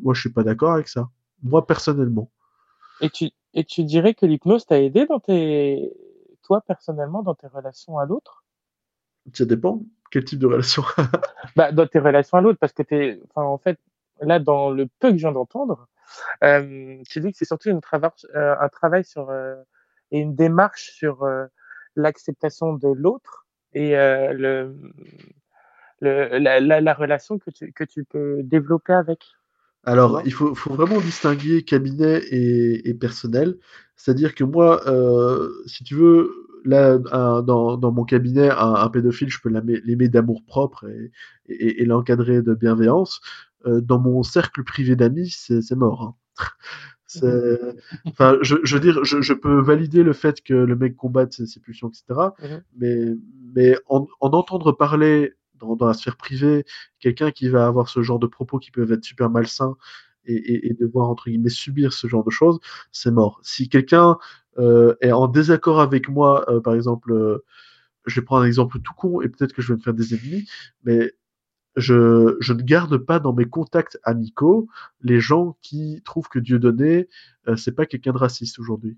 moi, 0.02 0.14
je 0.14 0.22
suis 0.22 0.30
pas 0.30 0.44
d'accord 0.44 0.74
avec 0.74 0.88
ça. 0.88 1.10
Moi, 1.44 1.66
personnellement. 1.66 2.30
Et 3.02 3.10
tu, 3.10 3.30
et 3.54 3.64
tu 3.64 3.84
dirais 3.84 4.14
que 4.14 4.26
l'hypnose 4.26 4.66
t'a 4.66 4.82
aidé 4.82 5.06
dans 5.06 5.20
tes, 5.20 5.94
toi, 6.44 6.62
personnellement, 6.62 7.24
dans 7.24 7.36
tes 7.36 7.48
relations 7.48 7.98
à 7.98 8.06
l'autre? 8.06 8.44
Ça 9.34 9.46
dépend. 9.46 9.82
Quel 10.12 10.24
type 10.26 10.40
de 10.40 10.48
relation? 10.48 10.84
Bah, 11.56 11.72
dans 11.72 11.88
tes 11.88 12.00
relations 12.00 12.38
à 12.38 12.42
l'autre, 12.42 12.60
parce 12.60 12.74
que 12.74 12.84
t'es, 12.84 13.20
enfin, 13.30 13.44
en 13.44 13.58
fait, 13.58 13.80
là, 14.22 14.40
dans 14.40 14.70
le 14.70 14.88
peu 15.00 15.10
que 15.12 15.18
je 15.18 15.22
viens 15.22 15.32
d'entendre, 15.32 15.88
euh, 16.44 17.02
tu 17.10 17.22
dis 17.22 17.32
que 17.32 17.38
c'est 17.38 17.46
surtout 17.46 17.70
une 17.70 17.80
trava- 17.80 18.14
euh, 18.36 18.56
un 18.60 18.70
travail 18.70 19.04
sur, 19.04 19.30
euh, 19.30 19.56
et 20.12 20.20
une 20.20 20.36
démarche 20.36 20.92
sur 20.92 21.28
l'acceptation 21.96 22.74
de 22.74 22.88
l'autre 22.88 23.48
et 23.74 23.92
le, 23.92 24.76
le, 26.02 26.38
la, 26.40 26.60
la, 26.60 26.82
la 26.82 26.94
relation 26.94 27.40
que 27.40 27.50
tu, 27.52 27.72
que 27.74 27.84
tu 27.84 28.04
peux 28.06 28.42
développer 28.44 28.94
avec? 28.94 29.24
Alors, 29.84 30.22
il 30.26 30.34
faut, 30.34 30.54
faut 30.56 30.74
vraiment 30.74 31.00
distinguer 31.00 31.64
cabinet 31.64 32.20
et, 32.32 32.90
et 32.90 32.94
personnel. 32.94 33.58
C'est-à-dire 33.96 34.36
que 34.36 34.44
moi, 34.44 34.82
euh, 34.88 35.50
si 35.68 35.84
tu 35.84 35.96
veux, 35.96 36.32
là, 36.66 37.00
un- 37.12 37.42
dans, 37.42 37.78
dans 37.78 37.92
mon 37.92 38.04
cabinet, 38.04 38.50
un, 38.50 38.74
un 38.76 38.90
pédophile, 38.90 39.30
je 39.30 39.40
peux 39.42 39.50
l'aimer 39.50 40.10
d'amour 40.10 40.44
propre 40.46 40.86
et, 40.90 41.12
et, 41.48 41.82
et 41.82 41.86
l'encadrer 41.86 42.42
de 42.42 42.54
bienveillance. 42.54 43.22
Euh, 43.66 43.82
dans 43.82 44.00
mon 44.00 44.22
cercle 44.24 44.64
privé 44.64 44.96
d'amis, 44.96 45.30
c'est 45.30 45.76
mort. 45.76 46.04
hein. 46.04 46.16
C'est- 47.08 47.60
Enfin, 48.14 48.38
je, 48.42 48.56
je 48.64 48.76
veux 48.76 48.82
dire, 48.82 49.04
je, 49.04 49.22
je 49.22 49.34
peux 49.34 49.62
valider 49.62 50.04
le 50.04 50.14
fait 50.14 50.42
que 50.44 50.54
le 50.54 50.76
mec 50.76 50.96
combatte 50.96 51.34
ses, 51.34 51.48
ses 51.48 51.60
pulsions, 51.60 51.90
etc. 51.90 52.36
Mhm. 52.40 52.66
Mais, 52.78 53.16
mais 53.56 53.76
en, 53.88 54.08
en 54.20 54.30
entendre 54.30 54.72
parler 54.74 55.34
dans, 55.60 55.88
la 55.88 55.94
sphère 55.94 56.18
privée, 56.18 56.66
quelqu'un 57.00 57.32
qui 57.32 57.50
va 57.50 57.68
avoir 57.68 57.90
ce 57.90 58.02
genre 58.02 58.20
de 58.20 58.28
propos 58.28 58.60
qui 58.60 58.72
peuvent 58.72 58.92
être 58.92 59.04
super 59.04 59.30
malsains 59.30 59.76
et, 60.26 60.76
devoir, 60.80 61.10
entre 61.10 61.30
guillemets, 61.30 61.50
subir 61.50 61.92
ce 61.92 62.08
genre 62.08 62.24
de 62.24 62.30
choses, 62.30 62.60
c'est 62.92 63.10
mort. 63.10 63.40
Si 63.42 63.68
quelqu'un 63.68 64.18
euh, 64.60 64.96
est 65.02 65.12
en 65.12 65.28
désaccord 65.28 65.80
avec 65.80 66.08
moi, 66.08 66.46
euh, 66.50 66.62
par 66.62 66.76
exemple, 66.76 67.12
euh, 67.14 67.44
je 68.06 68.20
vais 68.20 68.26
prendre 68.26 68.44
un 68.44 68.48
exemple 68.48 68.80
tout 68.80 68.94
con 68.94 69.22
et 69.22 69.30
peut-être 69.30 69.54
que 69.54 69.62
je 69.62 69.74
vais 69.74 69.78
me 69.78 69.82
faire 69.82 69.94
des 69.94 70.14
ennemis, 70.14 70.48
mais 70.84 71.16
je, 71.76 72.54
ne 72.54 72.62
garde 72.62 72.98
pas 72.98 73.20
dans 73.20 73.34
mes 73.34 73.46
contacts 73.46 74.00
amicaux 74.04 74.68
les 75.02 75.20
gens 75.20 75.58
qui 75.62 76.02
trouvent 76.04 76.30
que 76.30 76.40
Dieudonné, 76.40 77.10
euh, 77.48 77.56
c'est 77.56 77.72
pas 77.72 77.86
quelqu'un 77.86 78.12
de 78.12 78.18
raciste 78.18 78.60
aujourd'hui. 78.60 78.98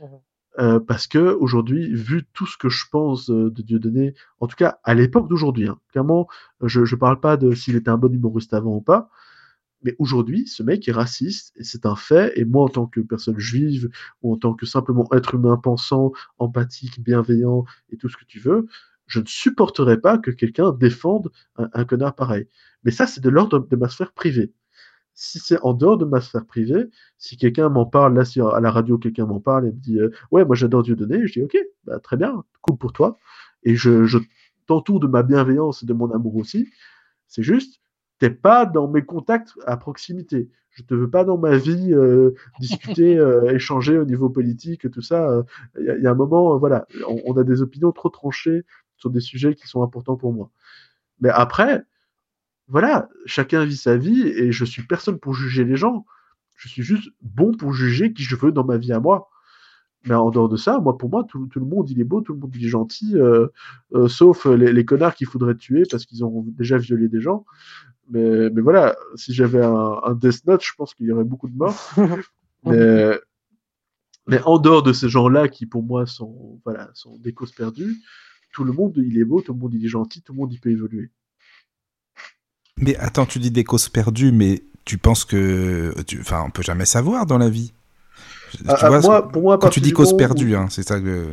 Mhm. 0.00 0.20
Euh, 0.58 0.80
parce 0.80 1.06
que 1.06 1.18
aujourd'hui, 1.18 1.92
vu 1.94 2.24
tout 2.32 2.46
ce 2.46 2.56
que 2.58 2.68
je 2.68 2.84
pense 2.90 3.30
euh, 3.30 3.50
de 3.50 3.62
Dieudonné, 3.62 4.14
en 4.40 4.48
tout 4.48 4.56
cas 4.56 4.78
à 4.82 4.94
l'époque 4.94 5.28
d'aujourd'hui, 5.28 5.68
hein, 5.68 5.78
clairement, 5.92 6.26
je 6.62 6.80
ne 6.80 6.98
parle 6.98 7.20
pas 7.20 7.36
de 7.36 7.54
s'il 7.54 7.76
était 7.76 7.90
un 7.90 7.98
bon 7.98 8.12
humoriste 8.12 8.52
avant 8.54 8.76
ou 8.76 8.80
pas, 8.80 9.08
mais 9.82 9.94
aujourd'hui, 9.98 10.46
ce 10.48 10.62
mec 10.62 10.88
est 10.88 10.92
raciste 10.92 11.52
et 11.56 11.64
c'est 11.64 11.86
un 11.86 11.94
fait. 11.96 12.32
Et 12.36 12.44
moi, 12.44 12.64
en 12.64 12.68
tant 12.68 12.86
que 12.86 13.00
personne 13.00 13.38
juive 13.38 13.88
ou 14.22 14.32
en 14.34 14.36
tant 14.36 14.54
que 14.54 14.66
simplement 14.66 15.08
être 15.14 15.34
humain 15.34 15.56
pensant, 15.56 16.12
empathique, 16.38 17.00
bienveillant 17.02 17.64
et 17.90 17.96
tout 17.96 18.08
ce 18.08 18.16
que 18.16 18.24
tu 18.24 18.40
veux, 18.40 18.66
je 19.06 19.20
ne 19.20 19.26
supporterais 19.26 20.00
pas 20.00 20.18
que 20.18 20.30
quelqu'un 20.32 20.72
défende 20.72 21.30
un, 21.56 21.68
un 21.72 21.84
connard 21.84 22.14
pareil. 22.16 22.48
Mais 22.84 22.90
ça, 22.90 23.06
c'est 23.06 23.20
de 23.20 23.28
l'ordre 23.30 23.60
de 23.60 23.76
ma 23.76 23.88
sphère 23.88 24.12
privée. 24.12 24.52
Si 25.20 25.40
c'est 25.40 25.58
en 25.62 25.74
dehors 25.74 25.98
de 25.98 26.04
ma 26.04 26.20
sphère 26.20 26.46
privée, 26.46 26.86
si 27.18 27.36
quelqu'un 27.36 27.68
m'en 27.70 27.86
parle, 27.86 28.14
là, 28.14 28.24
si 28.24 28.40
à 28.40 28.60
la 28.60 28.70
radio, 28.70 28.98
quelqu'un 28.98 29.26
m'en 29.26 29.40
parle 29.40 29.66
et 29.66 29.72
me 29.72 29.76
dit 29.80 29.98
euh, 29.98 30.10
Ouais, 30.30 30.44
moi 30.44 30.54
j'adore 30.54 30.82
Dieudonné, 30.84 31.26
je 31.26 31.32
dis 31.32 31.42
Ok, 31.42 31.56
bah, 31.84 31.98
très 31.98 32.16
bien, 32.16 32.44
cool 32.62 32.76
pour 32.78 32.92
toi. 32.92 33.18
Et 33.64 33.74
je, 33.74 34.04
je 34.04 34.18
t'entoure 34.66 35.00
de 35.00 35.08
ma 35.08 35.24
bienveillance 35.24 35.82
et 35.82 35.86
de 35.86 35.92
mon 35.92 36.10
amour 36.12 36.36
aussi. 36.36 36.68
C'est 37.28 37.42
juste, 37.42 37.80
t'es 38.18 38.30
pas 38.30 38.66
dans 38.66 38.88
mes 38.88 39.04
contacts 39.04 39.54
à 39.66 39.76
proximité. 39.76 40.50
Je 40.70 40.82
te 40.84 40.94
veux 40.94 41.10
pas 41.10 41.24
dans 41.24 41.38
ma 41.38 41.56
vie 41.56 41.92
euh, 41.94 42.32
discuter, 42.60 43.18
euh, 43.18 43.54
échanger 43.54 43.98
au 43.98 44.04
niveau 44.04 44.30
politique, 44.30 44.90
tout 44.90 45.02
ça. 45.02 45.44
Il 45.78 45.86
y, 45.86 45.90
a- 45.90 45.98
y 45.98 46.06
a 46.06 46.10
un 46.10 46.14
moment, 46.14 46.58
voilà, 46.58 46.86
on, 47.08 47.20
on 47.26 47.36
a 47.38 47.44
des 47.44 47.62
opinions 47.62 47.92
trop 47.92 48.10
tranchées 48.10 48.64
sur 48.96 49.10
des 49.10 49.20
sujets 49.20 49.54
qui 49.54 49.66
sont 49.68 49.82
importants 49.82 50.16
pour 50.16 50.32
moi. 50.32 50.50
Mais 51.20 51.30
après, 51.30 51.84
voilà, 52.68 53.08
chacun 53.26 53.64
vit 53.64 53.76
sa 53.76 53.96
vie 53.96 54.22
et 54.28 54.52
je 54.52 54.64
suis 54.64 54.82
personne 54.82 55.18
pour 55.18 55.34
juger 55.34 55.64
les 55.64 55.76
gens. 55.76 56.04
Je 56.56 56.68
suis 56.68 56.82
juste 56.82 57.08
bon 57.22 57.52
pour 57.52 57.72
juger 57.72 58.12
qui 58.12 58.22
je 58.22 58.36
veux 58.36 58.52
dans 58.52 58.64
ma 58.64 58.76
vie 58.76 58.92
à 58.92 59.00
moi. 59.00 59.30
Mais 60.04 60.14
en 60.14 60.30
dehors 60.30 60.48
de 60.48 60.56
ça, 60.56 60.78
moi, 60.78 60.96
pour 60.96 61.10
moi, 61.10 61.24
tout, 61.24 61.46
tout 61.48 61.58
le 61.58 61.66
monde, 61.66 61.90
il 61.90 62.00
est 62.00 62.04
beau, 62.04 62.20
tout 62.20 62.32
le 62.32 62.38
monde, 62.38 62.54
il 62.54 62.64
est 62.64 62.68
gentil, 62.68 63.16
euh, 63.16 63.48
euh, 63.94 64.06
sauf 64.06 64.46
les, 64.46 64.72
les 64.72 64.84
connards 64.84 65.14
qu'il 65.14 65.26
faudrait 65.26 65.56
tuer 65.56 65.82
parce 65.90 66.06
qu'ils 66.06 66.24
ont 66.24 66.44
déjà 66.46 66.78
violé 66.78 67.08
des 67.08 67.20
gens. 67.20 67.44
Mais, 68.10 68.48
mais 68.50 68.60
voilà, 68.60 68.96
si 69.16 69.34
j'avais 69.34 69.62
un, 69.62 70.00
un 70.02 70.14
Death 70.14 70.46
Note, 70.46 70.62
je 70.64 70.72
pense 70.76 70.94
qu'il 70.94 71.06
y 71.06 71.12
aurait 71.12 71.24
beaucoup 71.24 71.48
de 71.48 71.56
morts. 71.56 71.90
mais, 72.64 73.18
mais 74.26 74.40
en 74.42 74.58
dehors 74.58 74.82
de 74.82 74.92
ces 74.92 75.08
gens-là 75.08 75.48
qui, 75.48 75.66
pour 75.66 75.82
moi, 75.82 76.06
sont, 76.06 76.60
voilà, 76.64 76.90
sont 76.94 77.18
des 77.18 77.32
causes 77.32 77.52
perdues, 77.52 77.96
tout 78.52 78.64
le 78.64 78.72
monde, 78.72 78.94
il 78.96 79.18
est 79.18 79.24
beau, 79.24 79.40
tout 79.40 79.52
le 79.52 79.58
monde, 79.58 79.74
il 79.74 79.84
est 79.84 79.88
gentil, 79.88 80.22
tout 80.22 80.32
le 80.32 80.38
monde, 80.38 80.52
il 80.52 80.60
peut 80.60 80.70
évoluer. 80.70 81.10
Mais 82.80 82.96
attends, 82.96 83.26
tu 83.26 83.38
dis 83.38 83.50
des 83.50 83.64
causes 83.64 83.88
perdues, 83.88 84.32
mais 84.32 84.62
tu 84.84 84.98
penses 84.98 85.24
que. 85.24 85.94
tu- 86.06 86.20
Enfin, 86.20 86.44
on 86.46 86.50
peut 86.50 86.62
jamais 86.62 86.84
savoir 86.86 87.26
dans 87.26 87.38
la 87.38 87.48
vie. 87.50 87.72
Tu 88.52 88.58
Ah, 88.66 88.76
ah, 88.80 88.88
vois, 88.88 89.00
moi, 89.00 89.28
pour 89.28 89.42
moi, 89.42 89.54
à 89.56 89.58
quand 89.58 89.68
tu 89.68 89.80
dis 89.80 89.92
cause 89.92 90.06
moment 90.06 90.14
où- 90.14 90.18
perdue, 90.18 90.56
hein, 90.56 90.66
c'est 90.70 90.86
ça 90.86 90.98
que. 91.00 91.26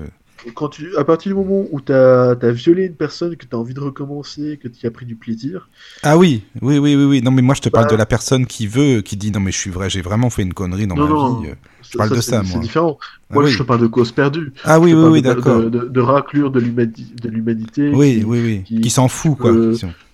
Quand 0.54 0.70
tu, 0.70 0.96
à 0.98 1.04
partir 1.04 1.32
du 1.32 1.36
moment 1.36 1.66
où 1.72 1.82
tu 1.82 1.92
as, 1.92 2.36
violé 2.52 2.86
une 2.86 2.94
personne, 2.96 3.36
que 3.36 3.46
tu 3.46 3.56
as 3.56 3.60
envie 3.60 3.74
de 3.74 3.80
recommencer, 3.80 4.60
que 4.62 4.68
tu 4.68 4.86
as 4.86 4.92
pris 4.92 5.06
du 5.06 5.16
plaisir, 5.16 5.70
Ah 6.04 6.18
oui, 6.18 6.44
oui, 6.62 6.78
oui, 6.78 6.96
oui, 6.96 7.04
oui. 7.06 7.22
Non, 7.22 7.32
mais 7.32 7.42
moi, 7.42 7.56
je 7.56 7.62
te 7.62 7.70
parle 7.70 7.86
Bah- 7.86 7.92
de 7.94 7.98
la 7.98 8.06
personne 8.06 8.46
qui 8.46 8.68
veut, 8.68 9.02
qui 9.02 9.18
dit 9.18 9.32
non, 9.32 9.40
mais 9.40 9.52
je 9.52 9.58
suis 9.58 9.72
vrai, 9.72 9.90
j'ai 9.90 10.02
vraiment 10.02 10.30
fait 10.30 10.44
une 10.44 10.54
connerie 10.54 10.86
dans 10.88 10.96
Non, 10.96 11.04
ma 11.04 11.10
non, 11.10 11.40
vie. 11.42 11.50
Je 11.90 11.98
parle 11.98 12.10
de 12.10 12.16
c'est- 12.16 12.32
ça, 12.32 12.44
c'est 12.44 12.54
moi. 12.54 12.60
différent. 12.62 12.98
Ah 13.30 13.34
Moi, 13.36 13.44
oui. 13.46 13.52
je 13.52 13.58
te 13.58 13.64
parle 13.64 13.82
de 13.82 13.88
cause 13.88 14.12
perdue. 14.12 14.54
Ah 14.64 14.80
oui, 14.80 14.94
oui, 14.94 15.04
oui, 15.06 15.22
d'accord. 15.22 15.62
De, 15.62 15.70
de, 15.70 15.86
de 15.88 16.00
raclure 16.02 16.52
de 16.52 16.60
l'humani- 16.60 17.14
de 17.22 17.30
l'humanité. 17.30 17.92
Oui, 17.94 18.20
qui- 18.20 18.24
oui, 18.26 18.42
oui. 18.44 18.64
qui- 18.66 18.82
Qui 18.82 18.90
s'en 18.90 19.08
fout, 19.08 19.38
quoi. 19.38 19.52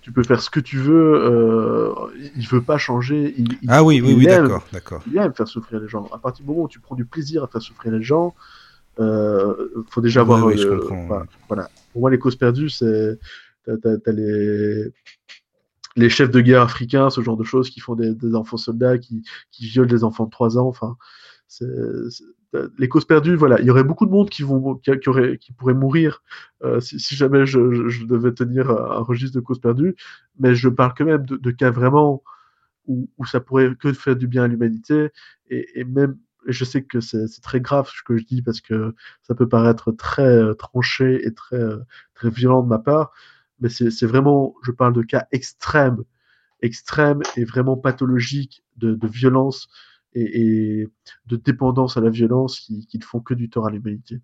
Tu 0.02 0.10
peux 0.10 0.24
faire 0.24 0.42
ce 0.42 0.50
que 0.50 0.58
tu 0.60 0.78
veux. 0.78 1.14
Euh, 1.14 1.92
il 2.36 2.46
veut 2.48 2.60
pas 2.60 2.76
changer. 2.76 3.34
Il, 3.38 3.46
Ah 3.68 3.84
oui, 3.84 4.00
oui, 4.00 4.10
il 4.10 4.16
oui, 4.18 4.26
aime- 4.26 4.42
d'accord, 4.42 4.64
d'accord. 4.72 5.02
Il 5.10 5.16
aime 5.16 5.32
faire 5.32 5.46
souffrir 5.46 5.78
les 5.80 5.88
gens. 5.88 6.08
À 6.12 6.18
partir 6.18 6.44
du 6.44 6.50
moment 6.50 6.64
où 6.64 6.68
tu 6.68 6.80
prends 6.80 6.96
du 6.96 7.04
plaisir 7.04 7.44
à 7.44 7.46
faire 7.46 7.62
souffrir 7.62 7.92
les 7.92 8.02
gens, 8.02 8.34
euh, 8.36 8.61
faut 8.96 10.00
déjà 10.00 10.20
avoir. 10.20 10.44
Oui, 10.44 10.54
oui, 10.54 10.60
je 10.62 10.68
euh, 10.68 10.80
enfin, 10.90 11.20
ouais. 11.20 11.26
Voilà. 11.48 11.68
Pour 11.92 12.00
moi, 12.02 12.10
les 12.10 12.18
causes 12.18 12.36
perdues, 12.36 12.70
c'est 12.70 13.18
t'as, 13.64 14.12
les 14.12 14.92
les 15.94 16.08
chefs 16.08 16.30
de 16.30 16.40
guerre 16.40 16.62
africains, 16.62 17.10
ce 17.10 17.20
genre 17.20 17.36
de 17.36 17.44
choses, 17.44 17.68
qui 17.68 17.80
font 17.80 17.94
des, 17.94 18.14
des 18.14 18.34
enfants 18.34 18.56
soldats, 18.56 18.96
qui, 18.96 19.22
qui 19.50 19.66
violent 19.66 19.90
des 19.90 20.04
enfants 20.04 20.24
de 20.24 20.30
3 20.30 20.56
ans. 20.56 20.66
Enfin, 20.66 20.96
les 22.78 22.88
causes 22.88 23.04
perdues, 23.04 23.34
voilà. 23.34 23.60
Il 23.60 23.66
y 23.66 23.70
aurait 23.70 23.84
beaucoup 23.84 24.06
de 24.06 24.10
monde 24.10 24.30
qui, 24.30 24.42
vont, 24.42 24.76
qui, 24.76 24.90
qui, 24.98 25.08
aurait, 25.08 25.36
qui 25.38 25.52
pourrait 25.52 25.74
mourir 25.74 26.22
euh, 26.64 26.80
si, 26.80 26.98
si 26.98 27.14
jamais 27.14 27.44
je, 27.46 27.72
je- 27.72 27.88
je 27.88 28.06
devais 28.06 28.32
tenir 28.32 28.70
un 28.70 29.00
registre 29.02 29.34
de 29.36 29.44
causes 29.44 29.60
perdues. 29.60 29.94
Mais 30.38 30.54
je 30.54 30.68
parle 30.70 30.94
quand 30.96 31.04
même 31.04 31.26
de, 31.26 31.36
de 31.36 31.50
cas 31.50 31.70
vraiment 31.70 32.22
où, 32.86 33.10
où 33.18 33.26
ça 33.26 33.40
pourrait 33.40 33.74
que 33.78 33.92
faire 33.92 34.16
du 34.16 34.26
bien 34.28 34.44
à 34.44 34.48
l'humanité. 34.48 35.10
Et, 35.50 35.80
et 35.80 35.84
même 35.84 36.16
je 36.46 36.64
sais 36.64 36.82
que 36.82 37.00
c'est 37.00 37.26
très 37.42 37.60
grave 37.60 37.88
ce 37.94 38.02
que 38.02 38.16
je 38.16 38.24
dis 38.24 38.42
parce 38.42 38.60
que 38.60 38.94
ça 39.22 39.34
peut 39.34 39.48
paraître 39.48 39.92
très 39.92 40.22
euh, 40.22 40.54
tranché 40.54 41.26
et 41.26 41.32
très, 41.34 41.56
euh, 41.56 41.78
très 42.14 42.30
violent 42.30 42.62
de 42.62 42.68
ma 42.68 42.78
part, 42.78 43.12
mais 43.60 43.68
c'est 43.68 44.06
vraiment, 44.06 44.54
je 44.62 44.72
parle 44.72 44.92
de 44.92 45.02
cas 45.02 45.26
extrêmes, 45.32 46.04
extrêmes 46.60 47.22
et 47.36 47.44
vraiment 47.44 47.76
pathologiques 47.76 48.64
de, 48.76 48.94
de 48.94 49.08
violence 49.08 49.68
et, 50.14 50.80
et 50.82 50.88
de 51.26 51.36
dépendance 51.36 51.96
à 51.96 52.00
la 52.00 52.10
violence 52.10 52.60
qui, 52.60 52.86
qui 52.86 52.98
ne 52.98 53.04
font 53.04 53.20
que 53.20 53.34
du 53.34 53.50
tort 53.50 53.66
à 53.66 53.70
l'humanité. 53.70 54.20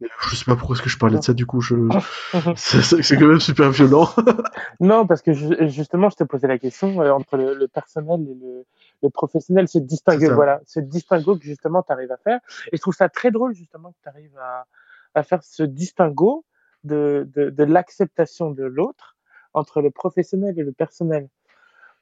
Je 0.00 0.36
sais 0.36 0.44
pas 0.44 0.54
pourquoi 0.54 0.76
est-ce 0.76 0.82
que 0.82 0.88
je 0.88 0.96
parlais 0.98 1.18
de 1.18 1.24
ça, 1.24 1.34
du 1.34 1.44
coup, 1.44 1.60
je... 1.60 1.74
c'est 2.56 3.16
quand 3.18 3.26
même 3.26 3.40
super 3.40 3.70
violent. 3.70 4.08
Non, 4.80 5.06
parce 5.08 5.22
que 5.22 5.32
ju- 5.32 5.56
justement, 5.68 6.08
je 6.08 6.16
te 6.16 6.22
posais 6.24 6.46
la 6.46 6.58
question 6.58 7.00
euh, 7.02 7.10
entre 7.10 7.36
le, 7.36 7.54
le 7.54 7.66
personnel 7.66 8.20
et 8.28 8.34
le, 8.34 8.64
le 9.02 9.10
professionnel, 9.10 9.68
ce 9.68 9.78
distinguo, 9.78 10.26
ça. 10.26 10.34
voilà, 10.34 10.60
ce 10.66 10.80
distinguo 10.80 11.36
que 11.36 11.44
justement 11.44 11.82
tu 11.82 11.92
arrives 11.92 12.12
à 12.12 12.16
faire. 12.16 12.40
Et 12.72 12.76
je 12.76 12.80
trouve 12.80 12.94
ça 12.94 13.08
très 13.08 13.30
drôle 13.30 13.54
justement 13.54 13.92
que 13.92 13.98
tu 14.02 14.08
arrives 14.08 14.36
à, 14.38 14.66
à 15.14 15.22
faire 15.22 15.42
ce 15.42 15.62
distinguo 15.62 16.44
de, 16.84 17.28
de, 17.34 17.50
de 17.50 17.64
l'acceptation 17.64 18.50
de 18.50 18.64
l'autre 18.64 19.16
entre 19.54 19.80
le 19.80 19.90
professionnel 19.90 20.58
et 20.58 20.62
le 20.62 20.72
personnel. 20.72 21.28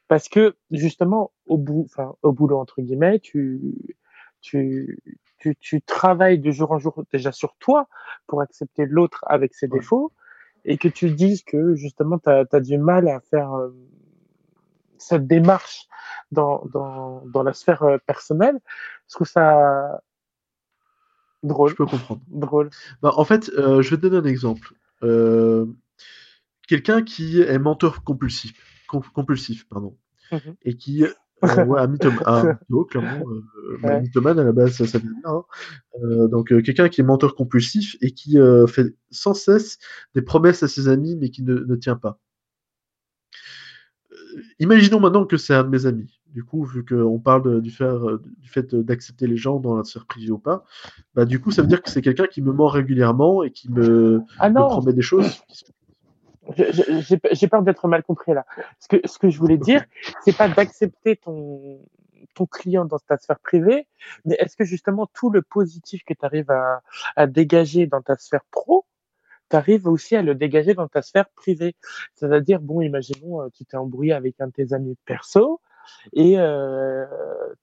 Parce 0.07 0.29
que 0.29 0.55
justement, 0.71 1.31
au 1.45 1.57
bout, 1.57 1.83
enfin, 1.85 2.15
au 2.21 2.31
boulot 2.31 2.57
entre 2.59 2.81
guillemets, 2.81 3.19
tu, 3.19 3.59
tu, 4.41 4.99
tu, 5.37 5.55
tu 5.57 5.81
travailles 5.81 6.39
de 6.39 6.51
jour 6.51 6.71
en 6.71 6.79
jour 6.79 7.03
déjà 7.11 7.31
sur 7.31 7.55
toi 7.57 7.87
pour 8.25 8.41
accepter 8.41 8.85
l'autre 8.85 9.23
avec 9.27 9.53
ses 9.53 9.67
Ouais. 9.67 9.79
défauts 9.79 10.11
et 10.65 10.77
que 10.77 10.87
tu 10.87 11.11
dises 11.11 11.43
que 11.43 11.75
justement 11.75 12.19
tu 12.19 12.29
as, 12.29 12.59
du 12.59 12.77
mal 12.77 13.07
à 13.07 13.19
faire 13.19 13.53
euh, 13.53 13.69
cette 14.99 15.27
démarche 15.27 15.87
dans, 16.31 16.63
dans, 16.73 17.23
dans 17.27 17.43
la 17.43 17.53
sphère 17.53 17.83
euh, 17.83 17.97
personnelle, 18.05 18.59
je 19.09 19.15
trouve 19.15 19.27
ça 19.27 20.01
Je 21.43 21.47
drôle. 21.47 21.75
peux 21.75 21.85
comprendre. 21.85 22.21
Drôle. 22.27 22.69
Bah, 23.01 23.11
en 23.15 23.25
fait, 23.25 23.49
euh, 23.57 23.81
je 23.81 23.89
vais 23.91 23.97
te 23.97 24.01
donner 24.01 24.17
un 24.17 24.29
exemple. 24.29 24.73
Euh, 25.03 25.65
quelqu'un 26.67 27.03
qui 27.03 27.41
est 27.41 27.59
menteur 27.59 28.03
compulsif, 28.03 28.53
com- 28.87 29.01
compulsif, 29.13 29.67
pardon, 29.69 29.95
Mhm. 30.31 30.55
et 30.63 30.75
qui, 30.75 31.03
euh, 31.05 31.65
ouais, 31.65 31.79
un 31.79 31.87
mythomane, 31.87 32.23
un 32.25 32.43
mytho, 32.69 32.85
clairement, 32.85 33.23
euh, 33.29 33.77
bah, 33.81 33.99
mythomane 34.01 34.39
à 34.39 34.43
la 34.43 34.51
base, 34.51 34.73
ça, 34.75 34.85
ça 34.87 34.97
vient 34.99 35.11
hein. 35.25 35.43
Euh, 36.03 36.27
donc 36.27 36.47
quelqu'un 36.63 36.89
qui 36.89 37.01
est 37.01 37.03
menteur 37.03 37.35
compulsif 37.35 37.95
et 38.01 38.11
qui 38.11 38.37
fait 38.67 38.93
sans 39.11 39.33
cesse 39.33 39.77
des 40.15 40.21
promesses 40.21 40.63
à 40.63 40.67
ses 40.67 40.87
amis, 40.89 41.15
mais 41.15 41.29
qui 41.29 41.43
ne, 41.43 41.53
ne 41.55 41.75
tient 41.75 41.95
pas. 41.95 42.19
Euh, 44.37 44.41
imaginons 44.59 44.99
maintenant 44.99 45.25
que 45.25 45.37
c'est 45.37 45.53
un 45.53 45.63
de 45.63 45.69
mes 45.69 45.85
amis. 45.85 46.19
Du 46.27 46.43
coup, 46.43 46.63
vu 46.63 46.85
qu'on 46.85 47.19
parle 47.19 47.43
de- 47.43 47.59
du, 47.59 47.71
faire, 47.71 48.07
euh, 48.07 48.21
du 48.39 48.49
fait 48.49 48.75
d'accepter 48.75 49.27
les 49.27 49.37
gens 49.37 49.59
dans 49.59 49.75
la 49.75 49.83
sphère 49.83 50.05
privée 50.05 50.31
ou 50.31 50.37
pas, 50.37 50.63
bah, 51.15 51.25
du 51.25 51.39
coup, 51.39 51.51
ça 51.51 51.61
veut 51.61 51.67
dire 51.67 51.81
que 51.81 51.89
c'est 51.89 52.01
quelqu'un 52.01 52.27
qui 52.27 52.41
me 52.41 52.51
ment 52.53 52.67
régulièrement 52.67 53.43
et 53.43 53.51
qui 53.51 53.71
me, 53.71 54.21
Ah 54.39 54.49
me 54.49 54.55
promet 54.55 54.93
des 54.93 55.01
choses 55.01 55.41
j'ai 56.55 57.19
j'ai 57.31 57.47
peur 57.47 57.61
d'être 57.61 57.87
mal 57.87 58.03
compris 58.03 58.33
là. 58.33 58.45
Ce 58.79 58.87
que, 58.87 59.05
ce 59.05 59.19
que 59.19 59.29
je 59.29 59.37
voulais 59.37 59.57
dire, 59.57 59.83
c'est 60.23 60.35
pas 60.35 60.47
d'accepter 60.47 61.15
ton, 61.17 61.79
ton 62.35 62.45
client 62.45 62.85
dans 62.85 62.99
ta 62.99 63.17
sphère 63.17 63.39
privée, 63.39 63.87
mais 64.25 64.35
est-ce 64.39 64.55
que 64.55 64.63
justement 64.63 65.07
tout 65.13 65.29
le 65.29 65.41
positif 65.41 66.03
que 66.05 66.13
tu 66.13 66.25
arrives 66.25 66.51
à, 66.51 66.81
à 67.15 67.27
dégager 67.27 67.87
dans 67.87 68.01
ta 68.01 68.15
sphère 68.15 68.45
pro, 68.51 68.85
tu 69.49 69.55
arrives 69.55 69.87
aussi 69.87 70.15
à 70.15 70.21
le 70.21 70.35
dégager 70.35 70.73
dans 70.73 70.87
ta 70.87 71.01
sphère 71.01 71.29
privée. 71.29 71.75
C'est-à-dire, 72.15 72.59
bon, 72.61 72.81
imaginons, 72.81 73.41
euh, 73.41 73.49
tu 73.53 73.65
t'es 73.65 73.77
embrouillé 73.77 74.13
avec 74.13 74.35
un 74.39 74.47
de 74.47 74.51
tes 74.51 74.73
amis 74.73 74.95
perso, 75.05 75.61
et 76.13 76.37
euh, 76.37 77.05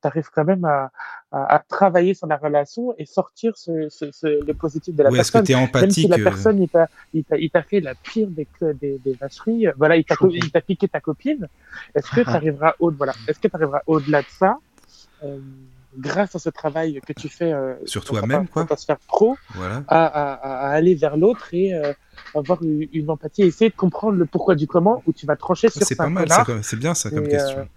tu 0.00 0.06
arrives 0.08 0.30
quand 0.34 0.44
même 0.44 0.64
à, 0.64 0.90
à, 1.30 1.56
à 1.56 1.58
travailler 1.58 2.14
sur 2.14 2.26
la 2.26 2.36
relation 2.38 2.94
et 2.96 3.04
sortir 3.04 3.52
ce, 3.56 3.88
ce, 3.90 4.10
ce- 4.12 4.44
le 4.46 4.54
positif 4.54 4.94
de 4.94 5.02
la 5.02 5.10
Ou 5.10 5.16
est-ce 5.16 5.30
que 5.30 5.38
personne. 5.38 5.44
tu 5.46 5.52
es 5.52 5.54
Même 5.54 5.90
si 5.90 6.06
empathique 6.06 6.08
la 6.08 6.16
euh, 6.16 6.24
personne, 6.24 6.62
il 6.62 6.68
t'a, 6.68 6.88
il 7.12 7.24
t'a, 7.24 7.36
il 7.36 7.50
t'a 7.50 7.62
fait 7.62 7.80
la 7.80 7.94
pire 7.94 8.28
des, 8.30 8.48
des, 8.80 8.98
des 8.98 9.14
vacheries, 9.14 9.66
euh, 9.66 9.72
voilà, 9.76 9.96
il 9.96 10.04
t'a, 10.04 10.16
il 10.30 10.50
t'a 10.50 10.60
piqué 10.62 10.88
ta 10.88 11.00
copine, 11.00 11.48
est-ce 11.94 12.10
que 12.10 12.20
tu 12.30 12.36
arriveras 12.36 12.74
au, 12.78 12.90
voilà, 12.92 13.14
est-ce 13.26 13.38
que 13.40 13.48
tu 13.48 13.56
arriveras 13.56 13.82
au-delà 13.86 14.22
de 14.22 14.28
ça, 14.30 14.56
euh, 15.22 15.38
grâce 15.98 16.34
à 16.34 16.38
ce 16.38 16.48
travail 16.50 17.00
que 17.06 17.12
tu 17.12 17.28
fais 17.28 17.52
euh, 17.52 17.74
Sur 17.86 18.04
toi-même, 18.04 18.48
quoi. 18.48 18.64
ta 18.64 18.76
sphère 18.76 18.98
pro, 18.98 19.36
Voilà. 19.54 19.84
à, 19.88 20.04
à, 20.06 20.32
à 20.34 20.70
aller 20.70 20.94
vers 20.94 21.16
l'autre 21.16 21.52
et 21.54 21.74
euh, 21.74 21.92
avoir 22.34 22.62
une, 22.62 22.86
une 22.92 23.10
empathie, 23.10 23.42
essayer 23.42 23.70
de 23.70 23.76
comprendre 23.76 24.16
le 24.18 24.26
pourquoi 24.26 24.54
du 24.54 24.66
comment, 24.66 25.02
où 25.06 25.12
tu 25.12 25.26
vas 25.26 25.36
trancher 25.36 25.68
sur 25.68 25.82
C'est 25.82 25.96
pas 25.96 26.08
mal, 26.08 26.28
c'est 26.62 26.78
bien 26.78 26.94
ça 26.94 27.10
comme 27.10 27.26
Et, 27.26 27.30
question. 27.30 27.68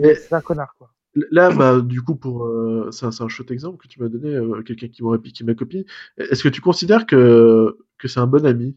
euh, 0.00 0.14
c'est 0.14 0.32
un 0.32 0.40
connard, 0.40 0.74
quoi. 0.78 0.90
Là, 1.32 1.50
bah, 1.50 1.80
du 1.80 2.00
coup, 2.02 2.14
pour 2.14 2.44
euh, 2.44 2.90
c'est 2.92 3.06
un, 3.06 3.28
chouette 3.28 3.50
exemple 3.50 3.78
que 3.82 3.88
tu 3.88 4.00
m'as 4.00 4.08
donné, 4.08 4.28
euh, 4.28 4.62
quelqu'un 4.62 4.88
qui 4.88 5.02
m'aurait 5.02 5.18
piqué 5.18 5.42
ma 5.42 5.54
copine. 5.54 5.84
Est-ce 6.16 6.42
que 6.44 6.48
tu 6.48 6.60
considères 6.60 7.06
que, 7.06 7.78
que 7.98 8.06
c'est 8.08 8.20
un 8.20 8.26
bon 8.26 8.46
ami? 8.46 8.76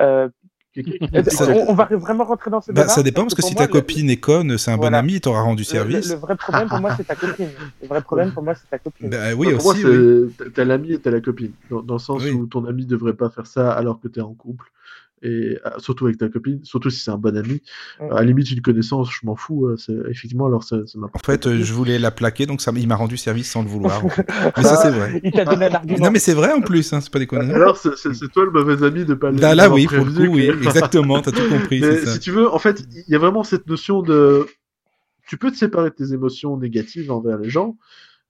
Euh, 0.00 0.28
on, 0.86 1.70
on 1.70 1.74
va 1.74 1.88
vraiment 1.92 2.24
rentrer 2.24 2.50
dans 2.50 2.60
ce 2.60 2.72
Bah, 2.72 2.82
débat 2.82 2.92
ça 2.92 3.02
dépend 3.02 3.22
parce 3.22 3.34
que 3.34 3.42
si 3.42 3.54
moi, 3.54 3.62
ta 3.62 3.66
le- 3.66 3.72
copine 3.72 4.10
est 4.10 4.16
conne, 4.16 4.58
c'est 4.58 4.70
un 4.70 4.76
bon 4.76 4.94
ami, 4.94 5.14
il 5.14 5.20
t'aura 5.20 5.42
rendu 5.42 5.64
service. 5.64 6.08
le- 6.08 6.14
le 6.14 6.20
vrai 6.20 6.36
problème 6.36 6.68
pour 6.68 6.80
moi, 6.80 6.94
c'est 6.96 7.04
ta 7.04 7.14
copine. 7.16 7.48
Le 7.82 7.88
vrai 7.88 8.00
problème 8.02 8.32
pour 8.32 8.42
moi, 8.42 8.54
c'est 8.54 8.68
ta 8.70 8.78
copine. 8.78 9.10
Bah 9.10 9.16
oui, 9.36 9.52
Pour 9.54 9.62
moi, 9.64 9.72
aussi, 9.72 9.82
c'est- 9.82 9.88
oui. 9.88 10.32
t'as- 10.38 10.44
t'as 10.54 10.64
l'ami 10.64 10.92
et 10.92 10.98
t'as 10.98 11.10
la 11.10 11.20
copine. 11.20 11.52
Dans, 11.70 11.82
dans 11.82 11.94
le 11.94 12.00
sens 12.00 12.22
Oui. 12.22 12.30
où 12.30 12.46
ton 12.46 12.64
ami 12.66 12.86
devrait 12.86 13.14
pas 13.14 13.30
faire 13.30 13.46
ça 13.46 13.72
alors 13.72 14.00
que 14.00 14.08
t'es 14.08 14.20
en 14.20 14.34
couple. 14.34 14.64
Et 15.22 15.58
euh, 15.66 15.70
surtout 15.78 16.06
avec 16.06 16.18
ta 16.18 16.28
copine, 16.28 16.60
surtout 16.64 16.90
si 16.90 17.00
c'est 17.00 17.10
un 17.10 17.18
bon 17.18 17.36
ami. 17.36 17.60
À 17.98 18.06
la 18.14 18.22
limite, 18.22 18.50
une 18.50 18.60
connaissance, 18.62 19.10
je 19.12 19.26
m'en 19.26 19.34
fous. 19.36 19.68
c'est- 19.76 19.92
Effectivement, 20.10 20.46
alors 20.46 20.62
ça, 20.64 20.78
ça 20.86 20.98
En 21.00 21.18
fait, 21.24 21.46
euh, 21.46 21.58
je 21.62 21.72
voulais 21.72 21.98
la 21.98 22.10
plaquer, 22.10 22.46
donc 22.46 22.60
ça, 22.60 22.72
il 22.76 22.86
m'a 22.86 22.96
rendu 22.96 23.16
service 23.16 23.50
sans 23.50 23.62
le 23.62 23.68
vouloir. 23.68 24.04
en 24.04 24.08
fait. 24.08 24.26
Mais 24.56 24.62
ça, 24.62 24.76
c'est 24.76 24.90
vrai. 24.90 25.20
Il 25.24 25.32
t'a 25.32 25.44
donné 25.44 25.66
un 25.66 25.74
argument. 25.74 25.98
Non, 26.06 26.10
mais 26.12 26.18
c'est 26.18 26.34
vrai 26.34 26.52
en 26.52 26.60
plus, 26.60 26.92
hein, 26.92 27.00
c'est 27.00 27.12
pas 27.12 27.18
des 27.18 27.26
conneries. 27.26 27.52
Alors, 27.52 27.76
c'est- 27.76 27.92
toi 28.32 28.44
le 28.44 28.50
mauvais 28.50 28.84
ami 28.84 29.04
de 29.04 29.14
pas 29.14 29.30
Là, 29.30 29.54
là, 29.54 29.54
l'avoir 29.54 29.76
oui, 29.78 29.86
pour 29.86 30.04
le 30.04 30.12
coup, 30.12 30.34
oui, 30.36 30.50
exactement, 30.62 31.20
t'as 31.20 31.32
tout 31.32 31.48
compris, 31.48 31.80
Mais 31.80 31.96
c'est 31.96 32.04
ça. 32.06 32.12
si 32.14 32.20
tu 32.20 32.30
veux, 32.30 32.48
en 32.52 32.58
fait, 32.58 32.84
il 33.08 33.12
y 33.12 33.14
a 33.14 33.18
vraiment 33.18 33.42
cette 33.42 33.66
notion 33.66 34.02
de. 34.02 34.46
Tu 35.26 35.36
peux 35.36 35.50
te 35.50 35.56
séparer 35.56 35.90
de 35.90 35.94
tes 35.94 36.12
émotions 36.14 36.56
négatives 36.56 37.10
envers 37.10 37.38
les 37.38 37.50
gens, 37.50 37.76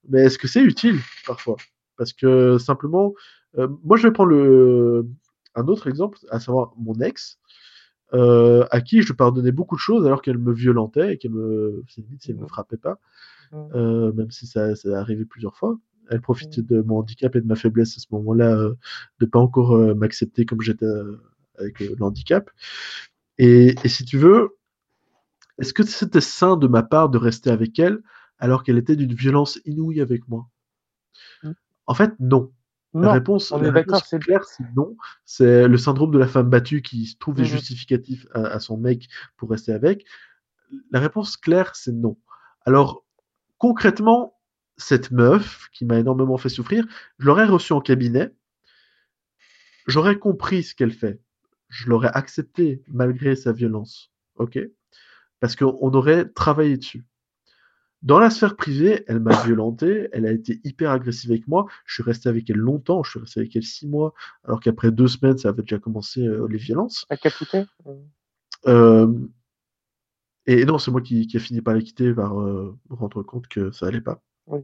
mais 0.09 0.21
est-ce 0.25 0.37
que 0.37 0.47
c'est 0.47 0.61
utile 0.61 0.97
parfois? 1.27 1.55
Parce 1.97 2.13
que 2.13 2.57
simplement, 2.57 3.13
euh, 3.57 3.67
moi 3.83 3.97
je 3.97 4.03
vais 4.07 4.11
prendre 4.13 4.31
le... 4.31 5.05
un 5.59 5.67
autre 5.67 5.87
exemple, 5.87 6.17
à 6.29 6.39
savoir 6.39 6.73
mon 6.77 6.95
ex, 7.01 7.39
euh, 8.13 8.65
à 8.71 8.81
qui 8.81 9.01
je 9.01 9.13
pardonnais 9.13 9.51
beaucoup 9.51 9.75
de 9.75 9.79
choses 9.79 10.05
alors 10.05 10.21
qu'elle 10.21 10.39
me 10.39 10.53
violentait 10.53 11.13
et 11.13 11.17
qu'elle 11.17 11.31
me. 11.31 11.83
C'est 11.87 12.01
limite 12.01 12.23
si 12.23 12.31
elle 12.31 12.37
me 12.37 12.47
frappait 12.47 12.77
pas, 12.77 12.99
euh, 13.53 14.11
même 14.13 14.31
si 14.31 14.47
ça, 14.47 14.75
ça 14.75 14.99
arrivé 14.99 15.25
plusieurs 15.25 15.55
fois. 15.55 15.77
Elle 16.09 16.21
profitait 16.21 16.63
de 16.63 16.81
mon 16.81 16.97
handicap 16.97 17.35
et 17.35 17.41
de 17.41 17.45
ma 17.45 17.55
faiblesse 17.55 17.95
à 17.97 17.99
ce 17.99 18.07
moment-là, 18.11 18.55
euh, 18.55 18.73
de 19.19 19.25
pas 19.27 19.37
encore 19.39 19.75
euh, 19.75 19.93
m'accepter 19.93 20.43
comme 20.43 20.61
j'étais 20.61 20.87
avec 21.59 21.81
euh, 21.81 21.95
le 21.97 22.03
handicap. 22.03 22.49
Et, 23.37 23.75
et 23.83 23.87
si 23.87 24.05
tu 24.05 24.17
veux, 24.17 24.57
est-ce 25.59 25.73
que 25.73 25.83
c'était 25.83 26.21
sain 26.21 26.57
de 26.57 26.67
ma 26.67 26.81
part 26.81 27.09
de 27.09 27.19
rester 27.19 27.51
avec 27.51 27.77
elle 27.77 27.99
alors 28.39 28.63
qu'elle 28.63 28.79
était 28.79 28.95
d'une 28.95 29.13
violence 29.13 29.59
inouïe 29.65 30.01
avec 30.01 30.27
moi? 30.27 30.49
Mm. 31.43 31.51
En 31.85 31.93
fait, 31.93 32.13
non. 32.19 32.51
La 32.97 33.07
Non, 33.07 33.13
réponse, 33.13 33.51
on 33.51 33.63
est 33.63 33.71
d'accord, 33.71 34.05
c'est 34.05 34.19
claire, 34.19 34.43
c'est 34.43 34.63
non. 34.75 34.95
C'est 35.25 35.67
le 35.67 35.77
syndrome 35.77 36.11
de 36.11 36.17
la 36.17 36.27
femme 36.27 36.49
battue 36.49 36.81
qui 36.81 37.15
trouve 37.19 37.35
des 37.35 37.43
Mhm. 37.43 37.47
justificatifs 37.47 38.27
à, 38.33 38.41
à 38.47 38.59
son 38.59 38.77
mec 38.77 39.07
pour 39.37 39.49
rester 39.49 39.71
avec. 39.71 40.05
La 40.91 40.99
réponse 40.99 41.37
claire, 41.37 41.75
c'est 41.75 41.91
non. 41.93 42.17
Alors, 42.65 43.05
concrètement, 43.59 44.39
cette 44.77 45.11
meuf 45.11 45.69
qui 45.73 45.85
m'a 45.85 45.99
énormément 45.99 46.37
fait 46.37 46.49
souffrir, 46.49 46.85
je 47.19 47.25
l'aurais 47.27 47.45
reçue 47.45 47.73
en 47.73 47.81
cabinet, 47.81 48.33
j'aurais 49.87 50.17
compris 50.17 50.63
ce 50.63 50.73
qu'elle 50.75 50.93
fait, 50.93 51.21
je 51.69 51.89
l'aurais 51.89 52.11
accepté 52.13 52.81
malgré 52.87 53.35
sa 53.35 53.51
violence, 53.51 54.11
ok? 54.35 54.59
Parce 55.41 55.55
qu'on 55.57 55.93
aurait 55.93 56.29
travaillé 56.29 56.77
dessus. 56.77 57.05
Dans 58.01 58.19
la 58.19 58.29
sphère 58.29 58.55
privée, 58.55 59.03
elle 59.07 59.19
m'a 59.19 59.35
violenté, 59.43 60.07
elle 60.13 60.25
a 60.25 60.31
été 60.31 60.61
hyper 60.63 60.91
agressive 60.91 61.31
avec 61.31 61.47
moi, 61.47 61.67
je 61.85 61.95
suis 61.95 62.03
resté 62.03 62.29
avec 62.29 62.49
elle 62.49 62.57
longtemps, 62.57 63.03
je 63.03 63.11
suis 63.11 63.19
resté 63.19 63.41
avec 63.41 63.55
elle 63.55 63.63
six 63.63 63.87
mois, 63.87 64.13
alors 64.45 64.61
qu'après 64.61 64.91
deux 64.91 65.07
semaines, 65.07 65.37
ça 65.37 65.49
avait 65.49 65.63
déjà 65.63 65.79
commencé 65.79 66.25
euh, 66.25 66.47
les 66.49 66.57
violences. 66.57 67.05
À 67.09 67.17
capoter 67.17 67.65
Euh, 68.67 69.13
et 70.45 70.65
non, 70.65 70.77
c'est 70.79 70.91
moi 70.91 71.01
qui, 71.01 71.27
qui 71.27 71.37
a 71.37 71.39
fini 71.39 71.61
par 71.61 71.73
la 71.73 71.81
quitter, 71.81 72.13
par 72.13 72.39
euh, 72.39 72.77
me 72.89 72.95
rendre 72.95 73.21
compte 73.21 73.47
que 73.47 73.71
ça 73.71 73.87
allait 73.87 74.01
pas. 74.01 74.21
Oui. 74.47 74.61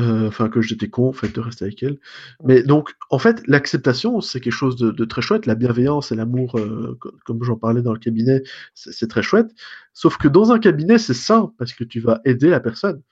Euh, 0.00 0.26
Enfin, 0.26 0.48
que 0.48 0.60
j'étais 0.60 0.88
con, 0.88 1.08
en 1.08 1.12
fait, 1.12 1.32
de 1.32 1.40
rester 1.40 1.66
avec 1.66 1.80
elle. 1.82 1.98
Mais 2.42 2.62
donc, 2.64 2.94
en 3.10 3.18
fait, 3.20 3.46
l'acceptation, 3.46 4.20
c'est 4.20 4.40
quelque 4.40 4.52
chose 4.52 4.74
de, 4.76 4.90
de 4.90 5.04
très 5.04 5.22
chouette. 5.22 5.46
La 5.46 5.54
bienveillance 5.54 6.10
et 6.10 6.16
l'amour, 6.16 6.58
euh, 6.58 6.96
co- 7.00 7.12
comme 7.24 7.44
j'en 7.44 7.56
parlais 7.56 7.80
dans 7.82 7.92
le 7.92 8.00
cabinet, 8.00 8.42
c'est 8.74 9.08
très 9.08 9.22
chouette. 9.22 9.52
Sauf 9.92 10.16
que 10.18 10.26
dans 10.26 10.50
un 10.50 10.58
cabinet, 10.58 10.98
c'est 10.98 11.14
sain, 11.14 11.52
parce 11.58 11.72
que 11.74 11.84
tu 11.84 12.00
vas 12.00 12.20
aider 12.24 12.50
la 12.50 12.58
personne. 12.60 13.02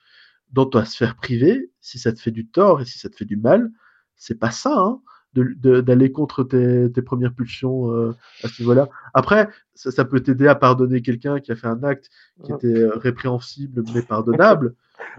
Dans 0.51 0.65
ta 0.67 0.85
sphère 0.85 1.15
privée, 1.15 1.71
si 1.81 1.99
ça 1.99 2.13
te 2.13 2.19
fait 2.21 2.31
du 2.31 2.47
tort 2.47 2.81
et 2.81 2.85
si 2.85 2.99
ça 2.99 3.09
te 3.09 3.15
fait 3.15 3.25
du 3.25 3.37
mal, 3.37 3.71
c'est 4.15 4.39
pas 4.39 4.51
ça. 4.51 4.73
Hein 4.77 5.01
d'aller 5.35 6.11
contre 6.11 6.43
tes, 6.43 6.91
tes 6.91 7.01
premières 7.01 7.33
pulsions 7.33 7.91
euh, 7.91 8.15
à 8.43 8.47
ce 8.47 8.61
niveau-là. 8.61 8.87
Après, 9.15 9.49
ça, 9.73 9.89
ça 9.91 10.05
peut 10.05 10.19
t'aider 10.19 10.47
à 10.47 10.53
pardonner 10.53 11.01
quelqu'un 11.01 11.39
qui 11.39 11.51
a 11.51 11.55
fait 11.55 11.65
un 11.67 11.81
acte 11.83 12.09
qui 12.43 12.51
était 12.51 12.85
répréhensible 12.87 13.83
mais 13.95 14.03
pardonnable. 14.03 14.75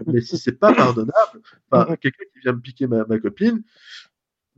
Mais 0.07 0.21
si 0.21 0.37
c'est 0.37 0.59
pas 0.59 0.73
pardonnable, 0.73 1.41
enfin, 1.71 1.91
Mhm. 1.91 1.97
quelqu'un 1.97 2.23
qui 2.33 2.39
vient 2.39 2.53
me 2.53 2.59
piquer 2.61 2.87
ma, 2.87 3.05
ma 3.05 3.19
copine, 3.19 3.63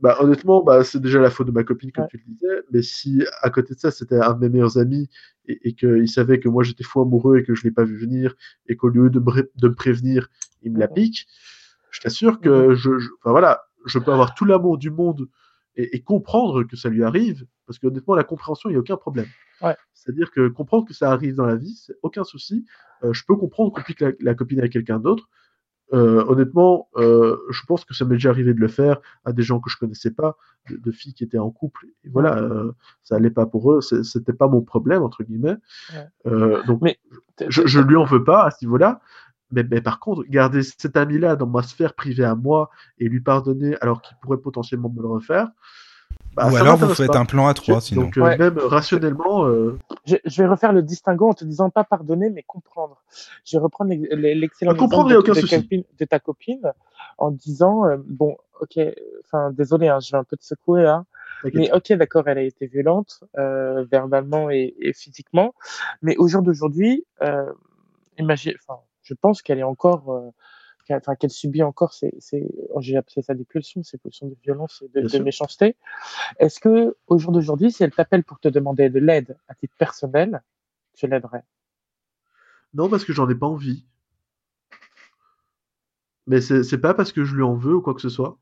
bah, 0.00 0.16
honnêtement, 0.20 0.62
bah, 0.62 0.84
c'est 0.84 1.00
déjà 1.00 1.18
la 1.20 1.30
faute 1.30 1.48
de 1.48 1.52
ma 1.52 1.64
copine, 1.64 1.90
comme 1.90 2.04
Ouais. 2.04 2.08
tu 2.10 2.18
le 2.18 2.24
disais. 2.34 2.62
Mais 2.70 2.82
si 2.82 3.24
à 3.42 3.50
côté 3.50 3.74
de 3.74 3.80
ça, 3.80 3.90
c'était 3.90 4.16
un 4.20 4.32
de 4.34 4.38
mes 4.40 4.48
meilleurs 4.48 4.78
amis 4.78 5.08
et, 5.46 5.58
et 5.68 5.74
qu'il 5.74 6.08
savait 6.08 6.38
que 6.38 6.48
moi 6.48 6.62
j'étais 6.62 6.84
fou 6.84 7.00
amoureux 7.00 7.38
et 7.38 7.44
que 7.44 7.54
je 7.54 7.64
l'ai 7.64 7.72
pas 7.72 7.84
vu 7.84 7.96
venir 7.98 8.34
et 8.68 8.76
qu'au 8.76 8.88
lieu 8.88 9.10
de 9.10 9.18
me, 9.18 9.50
de 9.56 9.68
me 9.68 9.74
prévenir, 9.74 10.28
il 10.62 10.72
me 10.72 10.78
la 10.78 10.86
Mhm. 10.88 10.94
pique, 10.94 11.26
je 11.90 12.00
t'assure 12.00 12.40
que 12.40 12.74
je, 12.74 12.98
je- 12.98 13.08
enfin 13.18 13.30
voilà, 13.32 13.62
je 13.86 13.98
peux 13.98 14.12
avoir 14.12 14.34
tout 14.34 14.44
l'amour 14.44 14.78
du 14.78 14.90
monde 14.90 15.28
et, 15.78 15.96
et 15.96 16.02
comprendre 16.02 16.64
que 16.64 16.76
ça 16.76 16.90
lui 16.90 17.02
arrive, 17.02 17.46
parce 17.66 17.78
que 17.78 17.86
honnêtement, 17.86 18.14
la 18.14 18.24
compréhension, 18.24 18.68
il 18.68 18.74
n'y 18.74 18.76
a 18.76 18.80
aucun 18.80 18.98
problème. 18.98 19.28
Ouais. 19.62 19.76
C'est-à-dire 19.94 20.30
que 20.30 20.48
comprendre 20.48 20.86
que 20.86 20.92
ça 20.92 21.10
arrive 21.10 21.34
dans 21.34 21.46
la 21.46 21.56
vie, 21.56 21.74
c'est 21.74 21.96
aucun 22.02 22.24
souci. 22.24 22.66
Euh, 23.02 23.12
je 23.12 23.24
peux 23.26 23.36
comprendre 23.36 23.72
qu'on 23.72 23.82
pique 23.82 24.00
la, 24.00 24.12
la 24.20 24.34
copine 24.34 24.58
avec 24.58 24.72
quelqu'un 24.72 24.98
d'autre. 24.98 25.28
Euh, 25.94 26.22
honnêtement, 26.28 26.90
euh, 26.96 27.38
je 27.48 27.62
pense 27.66 27.86
que 27.86 27.94
ça 27.94 28.04
m'est 28.04 28.16
déjà 28.16 28.28
arrivé 28.28 28.52
de 28.52 28.60
le 28.60 28.68
faire 28.68 29.00
à 29.24 29.32
des 29.32 29.42
gens 29.42 29.58
que 29.58 29.70
je 29.70 29.78
connaissais 29.78 30.10
pas, 30.10 30.36
de, 30.68 30.76
de 30.76 30.90
filles 30.90 31.14
qui 31.14 31.24
étaient 31.24 31.38
en 31.38 31.50
couple. 31.50 31.86
Et 32.04 32.10
voilà, 32.10 32.46
ça 33.02 33.16
allait 33.16 33.30
pas 33.30 33.46
pour 33.46 33.72
eux, 33.72 33.80
c'était 33.80 34.34
pas 34.34 34.48
mon 34.48 34.60
problème 34.60 35.02
entre 35.02 35.22
guillemets. 35.24 35.56
Ouais. 35.94 36.66
Donc, 36.66 36.82
Mais 36.82 36.98
je, 37.48 37.66
je 37.66 37.80
lui 37.80 37.96
en 37.96 38.04
veux 38.04 38.22
pas 38.22 38.44
à 38.44 38.50
ce 38.50 38.62
niveau-là. 38.64 39.00
Mais, 39.50 39.62
mais 39.70 39.80
par 39.80 39.98
contre, 39.98 40.24
garder 40.28 40.62
cet 40.62 40.96
ami-là 40.96 41.36
dans 41.36 41.46
ma 41.46 41.62
sphère 41.62 41.94
privée 41.94 42.24
à 42.24 42.34
moi 42.34 42.70
et 42.98 43.08
lui 43.08 43.20
pardonner 43.20 43.76
alors 43.80 44.02
qu'il 44.02 44.16
pourrait 44.18 44.38
potentiellement 44.38 44.90
me 44.90 45.00
le 45.00 45.08
refaire. 45.08 45.48
bah, 46.34 46.50
Ou 46.50 46.56
alors 46.56 46.76
vous 46.76 46.88
faites 46.90 47.10
pas. 47.12 47.18
un 47.18 47.24
plan 47.24 47.46
à 47.48 47.54
trois, 47.54 47.80
sinon. 47.80 48.02
Donc 48.02 48.18
euh, 48.18 48.22
Ouais. 48.22 48.36
même 48.38 48.58
rationnellement, 48.58 49.46
euh, 49.46 49.78
je, 50.06 50.16
je 50.24 50.42
vais 50.42 50.48
refaire 50.48 50.72
le 50.72 50.82
distinguo 50.82 51.30
en 51.30 51.34
te 51.34 51.44
disant 51.44 51.70
pas 51.70 51.84
pardonner, 51.84 52.28
mais 52.30 52.42
comprendre. 52.42 53.02
Je 53.44 53.56
vais 53.56 53.62
reprendre 53.62 53.90
l'ex- 53.90 54.08
l'excellent 54.10 54.72
Ah, 54.72 54.78
comprendre, 54.78 55.10
exemple 55.10 55.12
a 55.12 55.14
de, 55.14 55.20
aucun 55.20 55.32
de 55.32 55.40
souci. 55.46 55.62
copine- 55.62 55.84
de 55.98 56.04
ta 56.04 56.18
copine 56.20 56.72
en 57.16 57.30
disant 57.30 57.86
euh, 57.86 57.96
bon, 58.06 58.36
ok, 58.60 58.78
enfin 59.24 59.50
désolé, 59.52 59.88
hein, 59.88 60.00
je 60.00 60.10
vais 60.12 60.18
un 60.18 60.24
peu 60.24 60.36
te 60.36 60.44
secouer 60.44 60.82
là, 60.82 61.04
t'inquiète. 61.42 61.54
mais 61.58 61.72
ok, 61.72 61.92
d'accord, 61.94 62.28
elle 62.28 62.38
a 62.38 62.42
été 62.42 62.66
violente 62.66 63.24
euh, 63.38 63.84
verbalement 63.90 64.50
et, 64.50 64.74
et 64.78 64.92
physiquement, 64.92 65.54
mais 66.02 66.16
au 66.18 66.28
jour 66.28 66.42
d'aujourd'hui, 66.42 67.06
euh, 67.22 67.50
imagine, 68.18 68.52
enfin, 68.62 68.80
je 69.08 69.14
pense 69.14 69.40
qu'elle 69.40 69.58
est 69.58 69.62
encore 69.62 70.10
euh, 70.12 70.30
qu'elle- 70.84 71.30
subit 71.30 71.62
encore 71.62 71.92
ces, 71.94 72.14
ces 72.18 72.46
oh, 72.70 72.80
j'ai 72.80 72.96
appelé 72.96 73.22
ça 73.22 73.34
des 73.34 73.44
pulsions, 73.44 73.82
ces 73.82 73.98
pulsions 73.98 74.26
de 74.26 74.36
violence 74.42 74.82
et 74.84 74.88
de, 74.88 75.06
de 75.06 75.18
méchanceté. 75.18 75.76
Est-ce 76.38 76.60
que 76.60 76.96
au 77.06 77.18
jour 77.18 77.32
d'aujourd'hui, 77.32 77.70
si 77.72 77.82
elle 77.84 77.90
t'appelle 77.90 78.24
pour 78.24 78.38
te 78.38 78.48
demander 78.48 78.90
de 78.90 78.98
l'aide 78.98 79.38
à 79.48 79.54
titre 79.54 79.74
personnel, 79.78 80.42
tu 80.94 81.06
l'aiderais? 81.06 81.44
Non, 82.74 82.88
parce 82.88 83.04
que 83.04 83.12
j'en 83.12 83.28
ai 83.28 83.34
pas 83.34 83.46
envie. 83.46 83.86
Mais 86.26 86.42
c'est 86.42 86.80
pas 86.80 86.92
parce 86.92 87.12
que 87.12 87.24
je 87.24 87.34
lui 87.34 87.42
en 87.42 87.54
veux 87.54 87.76
ou 87.76 87.80
quoi 87.80 87.94
que 87.94 88.02
ce 88.02 88.10
soit. 88.10 88.38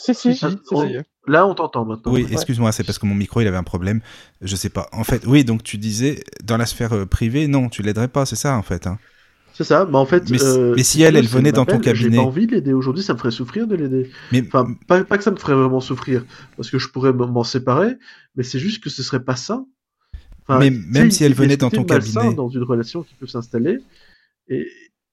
Si, 0.00 0.14
si, 0.14 0.34
Si, 0.36 0.44
on-. 0.70 1.02
Là, 1.26 1.44
on 1.46 1.54
t'entend 1.54 1.84
maintenant. 1.84 2.12
Oui, 2.12 2.24
excuse-moi, 2.30 2.70
c'est 2.72 2.84
parce 2.84 2.98
que 2.98 3.06
mon 3.06 3.14
micro 3.16 3.40
il 3.40 3.48
avait 3.48 3.56
un 3.56 3.64
problème. 3.64 4.00
Je 4.40 4.54
sais 4.54 4.68
pas. 4.68 4.88
En 4.92 5.02
fait, 5.02 5.26
oui, 5.26 5.44
donc 5.44 5.62
tu 5.64 5.76
disais 5.76 6.22
dans 6.44 6.56
la 6.56 6.66
sphère 6.66 6.92
euh, 6.94 7.04
privée, 7.04 7.48
non, 7.48 7.68
tu 7.68 7.82
l'aiderais 7.82 8.08
pas, 8.08 8.24
c'est 8.24 8.36
ça 8.36 8.56
en 8.56 8.62
fait. 8.62 8.86
Hein. 8.86 8.98
C'est 9.54 9.64
ça. 9.64 9.86
Mais 9.90 9.96
en 9.96 10.06
fait, 10.06 10.30
Mais 10.30 10.38
si- 10.38 10.44
euh, 10.44 10.74
mais 10.76 10.84
si 10.84 11.02
elle, 11.02 11.16
elle 11.16 11.26
venait 11.26 11.50
dans 11.50 11.66
ton 11.66 11.74
m'appelle, 11.78 11.96
J'ai 11.96 12.04
cabinet. 12.04 12.22
pas 12.22 12.28
envie 12.28 12.46
de 12.46 12.52
l'aider 12.52 12.72
aujourd'hui. 12.72 13.02
Ça 13.02 13.12
me 13.14 13.18
ferait 13.18 13.32
souffrir 13.32 13.66
de 13.66 13.74
l'aider. 13.74 14.08
Mais 14.30 14.44
Enfin, 14.46 14.72
pas, 14.86 15.02
pas 15.02 15.18
que 15.18 15.24
ça 15.24 15.32
me 15.32 15.36
ferait 15.36 15.54
vraiment 15.54 15.80
souffrir, 15.80 16.24
parce 16.56 16.70
que 16.70 16.78
je 16.78 16.88
pourrais 16.88 17.12
m'en 17.12 17.42
séparer, 17.44 17.96
mais 18.36 18.44
c'est 18.44 18.60
juste 18.60 18.82
que 18.82 18.88
ce 18.88 19.02
serait 19.02 19.24
pas 19.24 19.34
ça. 19.36 19.64
Mais 20.48 20.70
tu 20.70 20.76
sais, 20.76 20.88
même 21.00 21.10
si 21.10 21.24
elle 21.24 21.34
venait 21.34 21.54
ce 21.54 21.58
dans 21.58 21.70
ton 21.70 21.84
cabinet. 21.84 22.32
dans 22.34 22.48
une 22.48 22.62
relation 22.62 23.02
qui 23.02 23.14
peut 23.16 23.26
s'installer, 23.26 23.80
et, 24.48 24.66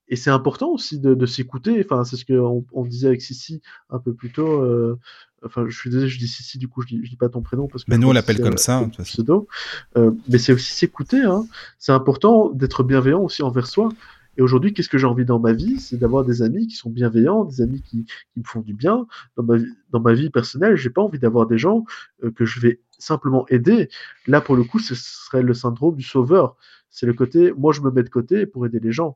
et 0.08 0.16
c'est 0.16 0.30
important 0.30 0.70
aussi 0.70 1.00
de, 1.00 1.14
de 1.16 1.26
s'écouter. 1.26 1.82
Enfin, 1.84 2.04
c'est 2.04 2.16
ce 2.16 2.26
qu'on 2.26 2.66
on 2.74 2.86
disait 2.86 3.08
avec 3.08 3.22
Sissi 3.22 3.62
un 3.90 4.00
peu 4.00 4.14
plus 4.14 4.32
tôt. 4.32 4.62
euh, 4.62 5.00
Enfin, 5.44 5.66
je 5.68 5.78
suis 5.78 5.92
désolé, 5.92 6.10
je 6.10 6.18
dis 6.18 6.28
Sissi, 6.28 6.58
du 6.58 6.68
coup, 6.68 6.82
je 6.82 6.88
dis, 6.88 7.00
je 7.04 7.10
dis 7.12 7.18
pas 7.18 7.30
ton 7.30 7.42
prénom 7.44 7.68
parce 7.68 7.84
que. 7.84 7.92
Mais 7.92 7.98
je 7.98 8.02
nous, 8.02 8.08
on 8.10 8.14
l'appelle 8.14 8.40
comme 8.42 8.54
euh, 8.54 8.58
ça, 8.58 8.80
façon. 8.80 9.04
pseudo. 9.04 9.48
Euh, 9.96 10.10
mais 10.28 10.40
c'est 10.40 10.54
aussi 10.54 10.74
s'écouter. 10.74 11.22
Hein. 11.22 11.46
C'est 11.78 11.92
important 11.92 12.50
d'être 12.50 12.84
bienveillant 12.84 13.22
aussi 13.22 13.44
envers 13.44 13.68
soi. 13.68 13.90
Et 14.38 14.42
aujourd'hui, 14.42 14.74
qu'est-ce 14.74 14.90
que 14.90 14.98
j'ai 14.98 15.06
envie 15.06 15.24
dans 15.24 15.40
ma 15.40 15.54
vie? 15.54 15.80
C'est 15.80 15.98
d'avoir 15.98 16.26
des 16.26 16.42
amis 16.42 16.68
qui 16.68 16.76
sont 16.76 16.90
bienveillants, 16.90 17.46
des 17.46 17.62
amis 17.62 17.82
qui, 17.84 18.06
qui 18.06 18.40
me 18.40 18.44
font 18.44 18.62
du 18.62 18.74
bien. 18.74 19.06
Dans 19.38 19.44
ma, 19.44 19.58
vie- 19.58 19.72
dans 19.92 20.00
ma 20.00 20.14
vie 20.14 20.30
personnelle, 20.32 20.76
j'ai 20.78 20.90
pas 20.90 21.02
envie 21.02 21.20
d'avoir 21.20 21.46
des 21.46 21.58
gens 21.60 21.86
euh, 22.24 22.32
que 22.32 22.44
je 22.44 22.60
vais 22.60 22.80
simplement 22.98 23.46
aider. 23.50 23.88
Là, 24.28 24.42
pour 24.42 24.56
le 24.56 24.64
coup, 24.64 24.80
ce 24.80 24.96
serait 24.96 25.44
le 25.44 25.54
syndrome 25.54 25.96
du 25.96 26.04
sauveur. 26.04 26.56
C'est 26.90 27.06
le 27.06 27.14
côté, 27.14 27.54
moi, 27.56 27.72
je 27.72 27.82
me 27.82 27.92
mets 27.92 28.04
de 28.04 28.10
côté 28.10 28.46
pour 28.48 28.66
aider 28.66 28.80
les 28.80 28.92
gens. 28.92 29.16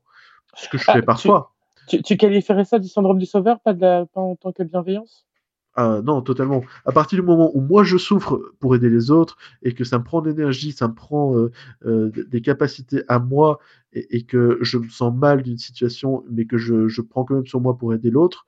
Ce 0.54 0.68
que 0.68 0.78
je 0.78 0.84
Ah, 0.86 0.94
fais 0.94 1.00
tu- 1.00 1.06
parfois. 1.06 1.52
tu, 1.88 2.02
tu 2.02 2.16
qualifierais 2.16 2.64
ça 2.64 2.78
du 2.78 2.88
syndrome 2.88 3.18
du 3.18 3.26
sauveur, 3.26 3.60
pas, 3.60 3.72
de 3.74 3.80
la, 3.80 4.06
pas 4.06 4.20
en 4.20 4.36
tant 4.36 4.52
que 4.52 4.62
bienveillance? 4.62 5.26
Ah, 5.74 6.00
non, 6.04 6.20
totalement. 6.20 6.62
À 6.84 6.90
partir 6.92 7.20
du 7.20 7.22
moment 7.24 7.50
où 7.54 7.60
moi 7.60 7.84
je 7.84 7.96
souffre 7.96 8.52
pour 8.58 8.74
aider 8.74 8.90
les 8.90 9.10
autres 9.12 9.36
et 9.62 9.72
que 9.72 9.84
ça 9.84 9.98
me 9.98 10.04
prend 10.04 10.20
de 10.20 10.28
l'énergie, 10.28 10.72
ça 10.72 10.88
me 10.88 10.94
prend 10.94 11.36
euh, 11.36 11.52
euh, 11.86 12.10
des 12.28 12.42
capacités 12.42 13.04
à 13.08 13.20
moi 13.20 13.60
et, 13.92 14.16
et 14.18 14.22
que 14.24 14.58
je 14.62 14.78
me 14.78 14.88
sens 14.88 15.14
mal 15.14 15.42
d'une 15.42 15.58
situation, 15.58 16.24
mais 16.28 16.44
que 16.44 16.58
je, 16.58 16.88
je 16.88 17.00
prends 17.00 17.24
quand 17.24 17.34
même 17.36 17.46
sur 17.46 17.60
moi 17.60 17.78
pour 17.78 17.94
aider 17.94 18.10
l'autre, 18.10 18.46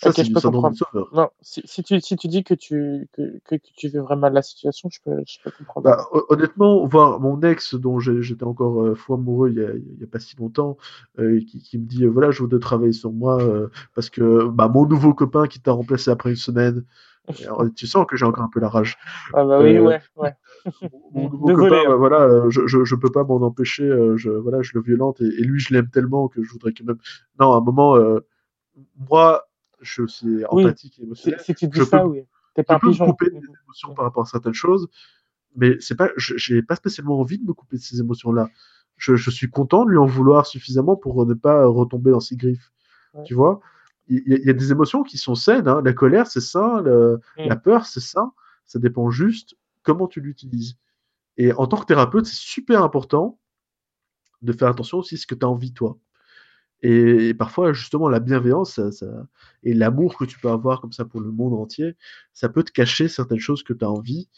ça 0.00 0.22
je 0.22 0.32
peux 0.32 0.40
comprendre. 0.40 0.76
Non, 1.12 1.30
si, 1.42 1.62
si, 1.64 1.82
tu, 1.82 2.00
si 2.00 2.16
tu 2.16 2.28
dis 2.28 2.44
que 2.44 2.54
tu, 2.54 3.08
que, 3.12 3.38
que, 3.44 3.56
que 3.56 3.70
tu 3.76 3.88
vis 3.88 3.98
vraiment 3.98 4.28
la 4.30 4.42
situation, 4.42 4.88
je 4.90 5.00
peux, 5.04 5.22
je 5.26 5.38
peux 5.42 5.50
comprendre. 5.50 5.86
Bah, 5.86 6.06
hon- 6.12 6.22
honnêtement, 6.28 6.86
voir 6.86 7.20
mon 7.20 7.40
ex, 7.42 7.74
dont 7.74 8.00
j'étais 8.00 8.44
encore 8.44 8.82
euh, 8.82 8.94
fou 8.94 9.14
amoureux 9.14 9.50
il 9.50 9.56
y 9.56 9.64
a, 9.64 9.72
il 9.74 9.98
y 10.00 10.04
a 10.04 10.06
pas 10.06 10.18
si 10.20 10.36
longtemps, 10.36 10.76
euh, 11.18 11.40
qui, 11.40 11.58
qui 11.62 11.78
me 11.78 11.86
dit 11.86 12.04
euh, 12.04 12.08
voilà, 12.10 12.30
je 12.30 12.40
voudrais 12.40 12.60
travailler 12.60 12.92
sur 12.92 13.12
moi 13.12 13.42
euh, 13.42 13.68
parce 13.94 14.10
que 14.10 14.46
bah, 14.48 14.68
mon 14.68 14.86
nouveau 14.86 15.14
copain 15.14 15.46
qui 15.46 15.60
t'a 15.60 15.72
remplacé 15.72 16.10
après 16.10 16.30
une 16.30 16.36
semaine, 16.36 16.84
alors, 17.44 17.64
tu 17.76 17.86
sens 17.86 18.06
que 18.08 18.16
j'ai 18.16 18.26
encore 18.26 18.44
un 18.44 18.50
peu 18.52 18.60
la 18.60 18.68
rage. 18.68 18.98
Ah 19.32 19.44
bah 19.44 19.60
oui, 19.62 19.78
Euh, 19.78 19.80
ouais, 19.80 20.00
ouais. 20.16 20.34
Mon 21.12 21.28
nouveau 21.30 21.46
Désolé, 21.46 21.70
copain, 21.70 21.82
hein. 21.86 21.90
bah, 21.90 21.96
voilà, 21.96 22.48
je, 22.50 22.66
je, 22.66 22.84
je 22.84 22.94
peux 22.96 23.10
pas 23.10 23.24
m'en 23.24 23.36
empêcher, 23.42 23.88
je, 24.16 24.30
voilà, 24.30 24.62
je 24.62 24.72
le 24.74 24.82
violente 24.82 25.20
et, 25.20 25.26
et 25.26 25.42
lui, 25.44 25.60
je 25.60 25.72
l'aime 25.74 25.88
tellement 25.90 26.28
que 26.28 26.42
je 26.42 26.50
voudrais 26.52 26.72
quand 26.72 26.84
même. 26.84 26.98
Non, 27.40 27.52
à 27.52 27.58
un 27.58 27.60
moment, 27.60 27.96
euh, 27.96 28.20
moi, 29.10 29.48
je 29.80 29.92
suis 29.92 30.02
aussi 30.02 30.26
Oui, 30.52 30.64
empathique 30.64 30.98
et 30.98 31.02
émotionnel. 31.02 31.40
si 31.40 31.54
tu 31.54 31.66
dis 31.68 31.78
Je 31.78 31.84
ça, 31.84 32.00
peux- 32.00 32.08
oui. 32.08 32.22
T'es 32.54 32.62
Je 32.62 32.66
pas 32.66 32.74
un 32.74 32.78
peux 32.80 32.88
me 32.90 33.06
couper 33.06 33.30
des 33.30 33.38
émotions 33.64 33.94
par 33.94 34.04
rapport 34.04 34.24
à 34.24 34.26
certaines 34.26 34.54
choses, 34.54 34.88
mais 35.56 35.76
c'est 35.80 35.94
pas, 35.96 36.10
je- 36.16 36.36
j'ai 36.36 36.62
pas 36.62 36.74
spécialement 36.76 37.18
envie 37.20 37.38
de 37.38 37.44
me 37.44 37.52
couper 37.54 37.76
de 37.76 37.82
ces 37.82 38.00
émotions-là. 38.00 38.48
Je, 38.96 39.14
je 39.16 39.30
suis 39.30 39.48
content 39.48 39.84
de 39.84 39.90
lui 39.90 39.98
en 39.98 40.04
vouloir 40.06 40.46
suffisamment 40.46 40.96
pour 40.96 41.24
ne 41.26 41.34
pas 41.34 41.64
retomber 41.66 42.10
dans 42.10 42.20
ses 42.20 42.36
griffes. 42.36 42.72
Ouais. 43.14 43.22
Tu 43.24 43.34
vois, 43.34 43.60
il 44.08 44.22
y, 44.26 44.34
a- 44.34 44.38
il 44.38 44.44
y 44.46 44.50
a 44.50 44.52
des 44.52 44.72
émotions 44.72 45.02
qui 45.04 45.16
sont 45.16 45.34
saines. 45.36 45.68
hein. 45.68 45.80
La 45.84 45.92
colère, 45.92 46.26
c'est 46.26 46.40
le- 46.84 47.20
Mm. 47.38 47.48
La 47.48 47.56
peur, 47.56 47.86
c'est 47.86 48.00
sain. 48.00 48.32
Ça 48.66 48.78
dépend 48.78 49.10
juste 49.10 49.54
comment 49.82 50.06
tu 50.08 50.20
l'utilises. 50.20 50.76
Et 51.36 51.52
en 51.52 51.66
tant 51.66 51.78
que 51.78 51.86
thérapeute, 51.86 52.26
c'est 52.26 52.34
super 52.36 52.82
important 52.82 53.38
de 54.42 54.52
faire 54.52 54.68
attention 54.68 54.98
aussi 54.98 55.14
à 55.14 55.18
ce 55.18 55.26
que 55.26 55.34
tu 55.34 55.46
as 55.46 55.48
envie, 55.48 55.72
toi. 55.72 55.96
Et, 56.82 57.28
et 57.28 57.34
parfois, 57.34 57.72
justement, 57.72 58.08
la 58.08 58.20
bienveillance 58.20 58.74
ça- 58.74 58.90
ça- 58.92 59.26
et 59.62 59.74
l'amour 59.74 60.16
que 60.16 60.24
tu 60.24 60.38
peux 60.38 60.48
avoir 60.50 60.80
comme 60.80 60.92
ça 60.92 61.04
pour 61.04 61.20
le 61.20 61.30
monde 61.30 61.54
entier, 61.54 61.96
ça 62.32 62.48
peut 62.48 62.62
te 62.62 62.72
cacher 62.72 63.08
certaines 63.08 63.38
choses 63.38 63.62
que 63.62 63.72
tu 63.74 63.84
as 63.84 63.90
envie. 63.90 64.28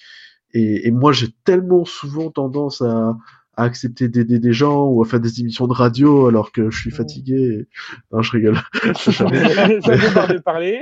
Et, 0.53 0.87
et 0.87 0.91
moi, 0.91 1.13
j'ai 1.13 1.29
tellement 1.45 1.85
souvent 1.85 2.31
tendance 2.31 2.83
à, 2.83 3.17
à 3.57 3.65
accepter 3.65 4.09
d'aider 4.09 4.39
des 4.39 4.53
gens 4.53 4.87
ou 4.89 5.03
à 5.03 5.07
faire 5.07 5.21
des 5.21 5.41
émissions 5.41 5.67
de 5.69 5.73
radio 5.75 6.27
alors 6.27 6.53
que 6.53 6.71
je 6.71 6.79
suis 6.79 6.91
Mm. 6.91 6.95
fatigué. 6.95 7.35
et- 7.35 7.69
Non, 8.11 8.23
je 8.23 8.33
rigole. 8.33 8.59
J'avais 9.85 10.41
parler. 10.45 10.81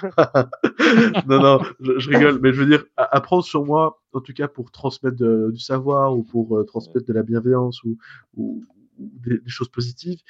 non, 1.26 1.40
non, 1.40 1.60
je, 1.80 1.98
je 1.98 2.10
rigole, 2.10 2.38
mais 2.42 2.52
je 2.52 2.60
veux 2.60 2.66
dire, 2.66 2.84
apprendre 2.96 3.44
sur 3.44 3.64
moi, 3.64 4.00
en 4.12 4.20
tout 4.20 4.32
cas 4.32 4.48
pour 4.48 4.70
transmettre 4.70 5.16
de- 5.16 5.50
du 5.52 5.60
savoir 5.60 6.16
ou 6.16 6.22
pour 6.24 6.58
euh, 6.58 6.64
transmettre 6.64 7.06
de 7.06 7.12
la 7.12 7.22
bienveillance 7.22 7.82
ou, 7.84 7.96
ou- 8.36 8.64
ou 8.98 9.10
des, 9.24 9.38
des 9.38 9.50
choses 9.50 9.68
positives, 9.68 10.20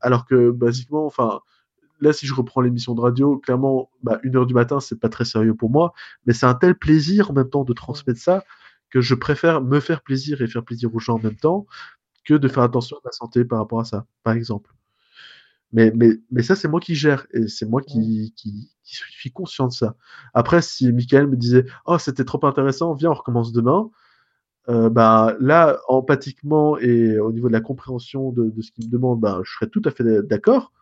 alors 0.00 0.26
que 0.26 0.50
basiquement, 0.50 1.06
enfin, 1.06 1.40
là, 2.00 2.12
si 2.12 2.26
je 2.26 2.34
reprends 2.34 2.60
l'émission 2.60 2.94
de 2.94 3.00
radio, 3.00 3.38
clairement, 3.38 3.90
bah, 4.02 4.18
une 4.22 4.36
heure 4.36 4.46
du 4.46 4.54
matin, 4.54 4.80
c'est 4.80 4.98
pas 4.98 5.08
très 5.08 5.24
sérieux 5.24 5.54
pour 5.54 5.70
moi, 5.70 5.92
mais 6.26 6.32
c'est 6.32 6.46
un 6.46 6.54
tel 6.54 6.74
plaisir 6.74 7.30
en 7.30 7.34
même 7.34 7.48
temps 7.48 7.64
de 7.64 7.72
transmettre 7.72 8.20
ça 8.20 8.44
que 8.90 9.00
je 9.00 9.14
préfère 9.14 9.62
me 9.62 9.80
faire 9.80 10.02
plaisir 10.02 10.42
et 10.42 10.46
faire 10.46 10.64
plaisir 10.64 10.94
aux 10.94 10.98
gens 10.98 11.14
en 11.14 11.22
même 11.22 11.36
temps 11.36 11.66
que 12.24 12.34
de 12.34 12.48
faire 12.48 12.62
attention 12.62 12.96
à 12.98 13.00
ma 13.04 13.12
santé 13.12 13.44
par 13.44 13.58
rapport 13.58 13.80
à 13.80 13.84
ça, 13.84 14.06
par 14.22 14.34
exemple. 14.34 14.74
Mais, 15.72 15.90
mais, 15.94 16.10
mais 16.30 16.42
ça, 16.42 16.54
c'est 16.54 16.68
moi 16.68 16.80
qui 16.80 16.94
gère 16.94 17.26
et 17.32 17.48
c'est 17.48 17.64
moi 17.64 17.80
qui, 17.80 18.34
qui, 18.36 18.70
qui 18.84 18.96
suis 18.96 19.32
conscient 19.32 19.68
de 19.68 19.72
ça. 19.72 19.96
Après, 20.34 20.60
si 20.60 20.92
Michael 20.92 21.26
me 21.26 21.36
disait 21.36 21.64
Oh, 21.86 21.98
c'était 21.98 22.24
trop 22.24 22.44
intéressant, 22.46 22.92
viens, 22.94 23.10
on 23.10 23.14
recommence 23.14 23.52
demain, 23.52 23.90
euh, 24.68 24.88
bah, 24.88 25.36
là, 25.40 25.80
empathiquement 25.88 26.78
et 26.78 27.18
au 27.18 27.32
niveau 27.32 27.48
de 27.48 27.52
la 27.52 27.60
compréhension 27.60 28.30
de, 28.30 28.50
de 28.50 28.62
ce 28.62 28.70
qu'il 28.72 28.86
me 28.86 28.90
demande, 28.90 29.20
bah, 29.20 29.40
je 29.44 29.52
serais 29.52 29.66
tout 29.68 29.82
à 29.84 29.90
fait 29.90 30.04
d'accord. 30.22 30.72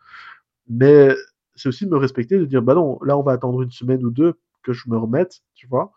Mais 0.68 1.14
c'est 1.54 1.68
aussi 1.68 1.84
de 1.86 1.90
me 1.90 1.96
respecter, 1.96 2.38
de 2.38 2.44
dire, 2.44 2.62
bah 2.62 2.74
non, 2.74 2.98
là, 3.02 3.18
on 3.18 3.22
va 3.22 3.32
attendre 3.32 3.62
une 3.62 3.70
semaine 3.70 4.04
ou 4.04 4.10
deux 4.10 4.34
que 4.62 4.72
je 4.72 4.88
me 4.88 4.96
remette, 4.96 5.40
tu 5.54 5.66
vois, 5.66 5.92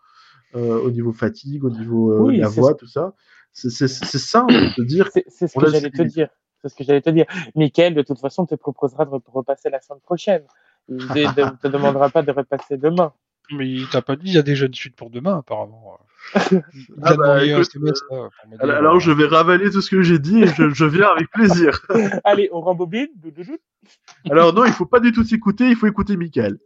euh, 0.54 0.80
au 0.80 0.90
niveau 0.90 1.12
fatigue, 1.12 1.64
au 1.64 1.70
niveau 1.70 2.12
euh, 2.12 2.18
Oui, 2.20 2.38
la 2.38 2.48
c'est 2.48 2.60
voix, 2.60 2.74
tout 2.74 2.86
ça. 2.86 3.14
C'est 3.52 3.70
ça, 3.70 4.46
de 4.48 4.82
dire, 4.84 5.08
C'est 5.12 5.46
ce 5.46 5.56
que 5.56 5.66
a 5.66 5.68
j'allais 5.68 5.90
te 5.90 6.02
dire. 6.02 6.28
C'est 6.60 6.68
ce 6.70 6.74
que 6.74 6.82
j'allais 6.84 7.02
te 7.02 7.10
dire. 7.10 7.26
Michael, 7.54 7.94
de 7.94 8.02
toute 8.02 8.18
façon, 8.18 8.46
te 8.46 8.54
proposera 8.54 9.04
de 9.04 9.10
re- 9.10 9.22
repasser 9.26 9.70
la 9.70 9.80
semaine 9.80 10.00
prochaine. 10.00 10.42
Il 10.88 10.96
ne 10.96 11.56
te 11.56 11.68
demandera 11.68 12.08
pas 12.10 12.22
de 12.22 12.32
repasser 12.32 12.76
demain. 12.76 13.12
Mais 13.52 13.70
il 13.70 13.88
t'a 13.88 14.02
pas 14.02 14.16
dit, 14.16 14.26
il 14.26 14.34
y 14.34 14.38
a 14.38 14.42
déjà 14.42 14.66
une 14.66 14.74
suite 14.74 14.96
pour 14.96 15.10
demain, 15.10 15.38
apparemment. 15.38 15.98
Ah 17.02 17.14
bah, 17.16 17.44
écoute, 17.44 17.60
SMS 17.68 18.00
me 18.10 18.50
dire, 18.50 18.60
Alors, 18.60 18.76
alors, 18.76 18.96
euh, 18.96 19.00
je 19.00 19.10
vais 19.12 19.26
ravaler 19.26 19.70
tout 19.70 19.80
ce 19.80 19.90
que 19.90 20.02
j'ai 20.02 20.18
dit 20.18 20.42
et 20.42 20.46
je, 20.46 20.70
je 20.70 20.84
viens 20.84 21.08
avec 21.08 21.30
plaisir. 21.30 21.80
Allez, 22.24 22.48
on 22.52 22.60
rembobine. 22.60 23.08
Alors 24.30 24.52
non, 24.54 24.64
il 24.64 24.72
faut 24.72 24.86
pas 24.86 25.00
du 25.00 25.12
tout 25.12 25.24
s'écouter, 25.24 25.68
il 25.68 25.76
faut 25.76 25.86
écouter 25.86 26.16
Michael. 26.16 26.58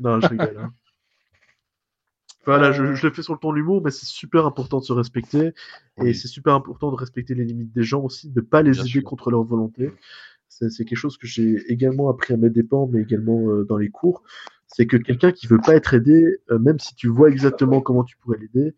non, 0.00 0.20
je 0.20 0.28
rigole. 0.28 0.58
hein. 0.58 0.72
Voilà, 2.46 2.72
je, 2.72 2.94
je 2.94 3.06
le 3.06 3.12
fais 3.12 3.22
sur 3.22 3.34
le 3.34 3.38
ton 3.38 3.50
de 3.50 3.56
l'humour, 3.56 3.82
mais 3.84 3.90
c'est 3.90 4.06
super 4.06 4.46
important 4.46 4.78
de 4.78 4.84
se 4.84 4.92
respecter 4.94 5.48
et 5.48 5.52
Oui. 5.98 6.14
c'est 6.14 6.26
super 6.28 6.54
important 6.54 6.90
de 6.90 6.96
respecter 6.96 7.34
les 7.34 7.44
limites 7.44 7.72
des 7.72 7.82
gens 7.82 8.00
aussi, 8.02 8.30
de 8.30 8.40
pas 8.40 8.62
les 8.62 8.70
Bien 8.72 8.80
aider 8.80 8.90
sûr. 8.90 9.04
contre 9.04 9.30
leur 9.30 9.42
volonté. 9.44 9.92
C'est 10.48 10.70
c'est 10.70 10.84
quelque 10.84 10.98
chose 10.98 11.18
que 11.18 11.26
j'ai 11.26 11.56
également 11.70 12.08
appris 12.10 12.32
à 12.32 12.36
mes 12.38 12.48
dépens, 12.50 12.88
mais 12.90 13.02
également 13.02 13.48
euh, 13.50 13.64
dans 13.64 13.76
les 13.76 13.90
cours. 13.90 14.22
C'est 14.72 14.86
que 14.86 14.96
quelqu'un 14.96 15.32
qui 15.32 15.46
veut 15.46 15.60
pas 15.60 15.74
être 15.74 15.94
aidé, 15.94 16.38
euh, 16.50 16.58
même 16.58 16.78
si 16.78 16.94
tu 16.94 17.08
vois 17.08 17.28
exactement 17.28 17.80
comment 17.80 18.04
tu 18.04 18.16
pourrais 18.16 18.38
l'aider, 18.38 18.74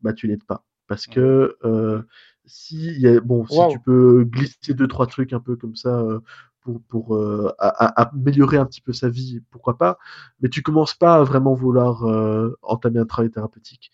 bah 0.00 0.12
tu 0.12 0.26
l'aides 0.26 0.44
pas. 0.44 0.64
Parce 0.88 1.06
que 1.06 1.56
euh, 1.64 2.02
si, 2.44 2.86
il 2.86 3.00
y 3.00 3.08
a, 3.08 3.20
bon, 3.20 3.46
si 3.46 3.54
tu 3.68 3.78
peux 3.80 4.24
glisser 4.24 4.74
deux 4.74 4.88
trois 4.88 5.06
trucs 5.06 5.32
un 5.32 5.40
peu 5.40 5.56
comme 5.56 5.74
ça 5.76 6.00
euh, 6.00 6.20
pour, 6.60 6.82
pour 6.88 7.16
euh, 7.16 7.52
à- 7.58 7.68
à- 8.02 8.08
améliorer 8.10 8.56
un 8.56 8.66
petit 8.66 8.80
peu 8.80 8.92
sa 8.92 9.08
vie, 9.08 9.40
pourquoi 9.50 9.78
pas. 9.78 9.98
Mais 10.40 10.48
tu 10.48 10.62
commences 10.62 10.94
pas 10.94 11.14
à 11.14 11.22
vraiment 11.24 11.54
vouloir 11.54 12.04
euh, 12.06 12.56
entamer 12.62 12.98
un 13.00 13.06
travail 13.06 13.30
thérapeutique. 13.30 13.90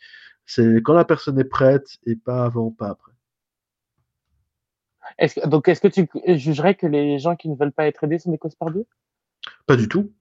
C'est 0.47 0.83
quand 0.83 0.95
la 0.95 1.05
personne 1.05 1.39
est 1.39 1.45
prête 1.45 1.99
et 2.05 2.17
pas 2.17 2.45
avant, 2.45 2.71
pas 2.71 2.89
après. 2.91 3.13
Est-ce 5.19 5.41
que- 5.41 5.47
donc, 5.49 5.69
est-ce 5.69 5.81
que 5.81 5.89
tu 5.89 6.09
jugerais 6.39 6.75
que 6.75 6.87
les 6.87 7.19
gens 7.19 7.37
qui 7.37 7.49
ne 7.49 7.57
veulent 7.57 7.73
pas 7.73 7.87
être 7.87 8.05
aidés 8.05 8.19
sont 8.19 8.31
des 8.31 8.39
causes 8.39 8.55
perdues 8.55 8.85
Pas 9.67 9.77
du 9.77 9.89
tout. 9.89 10.13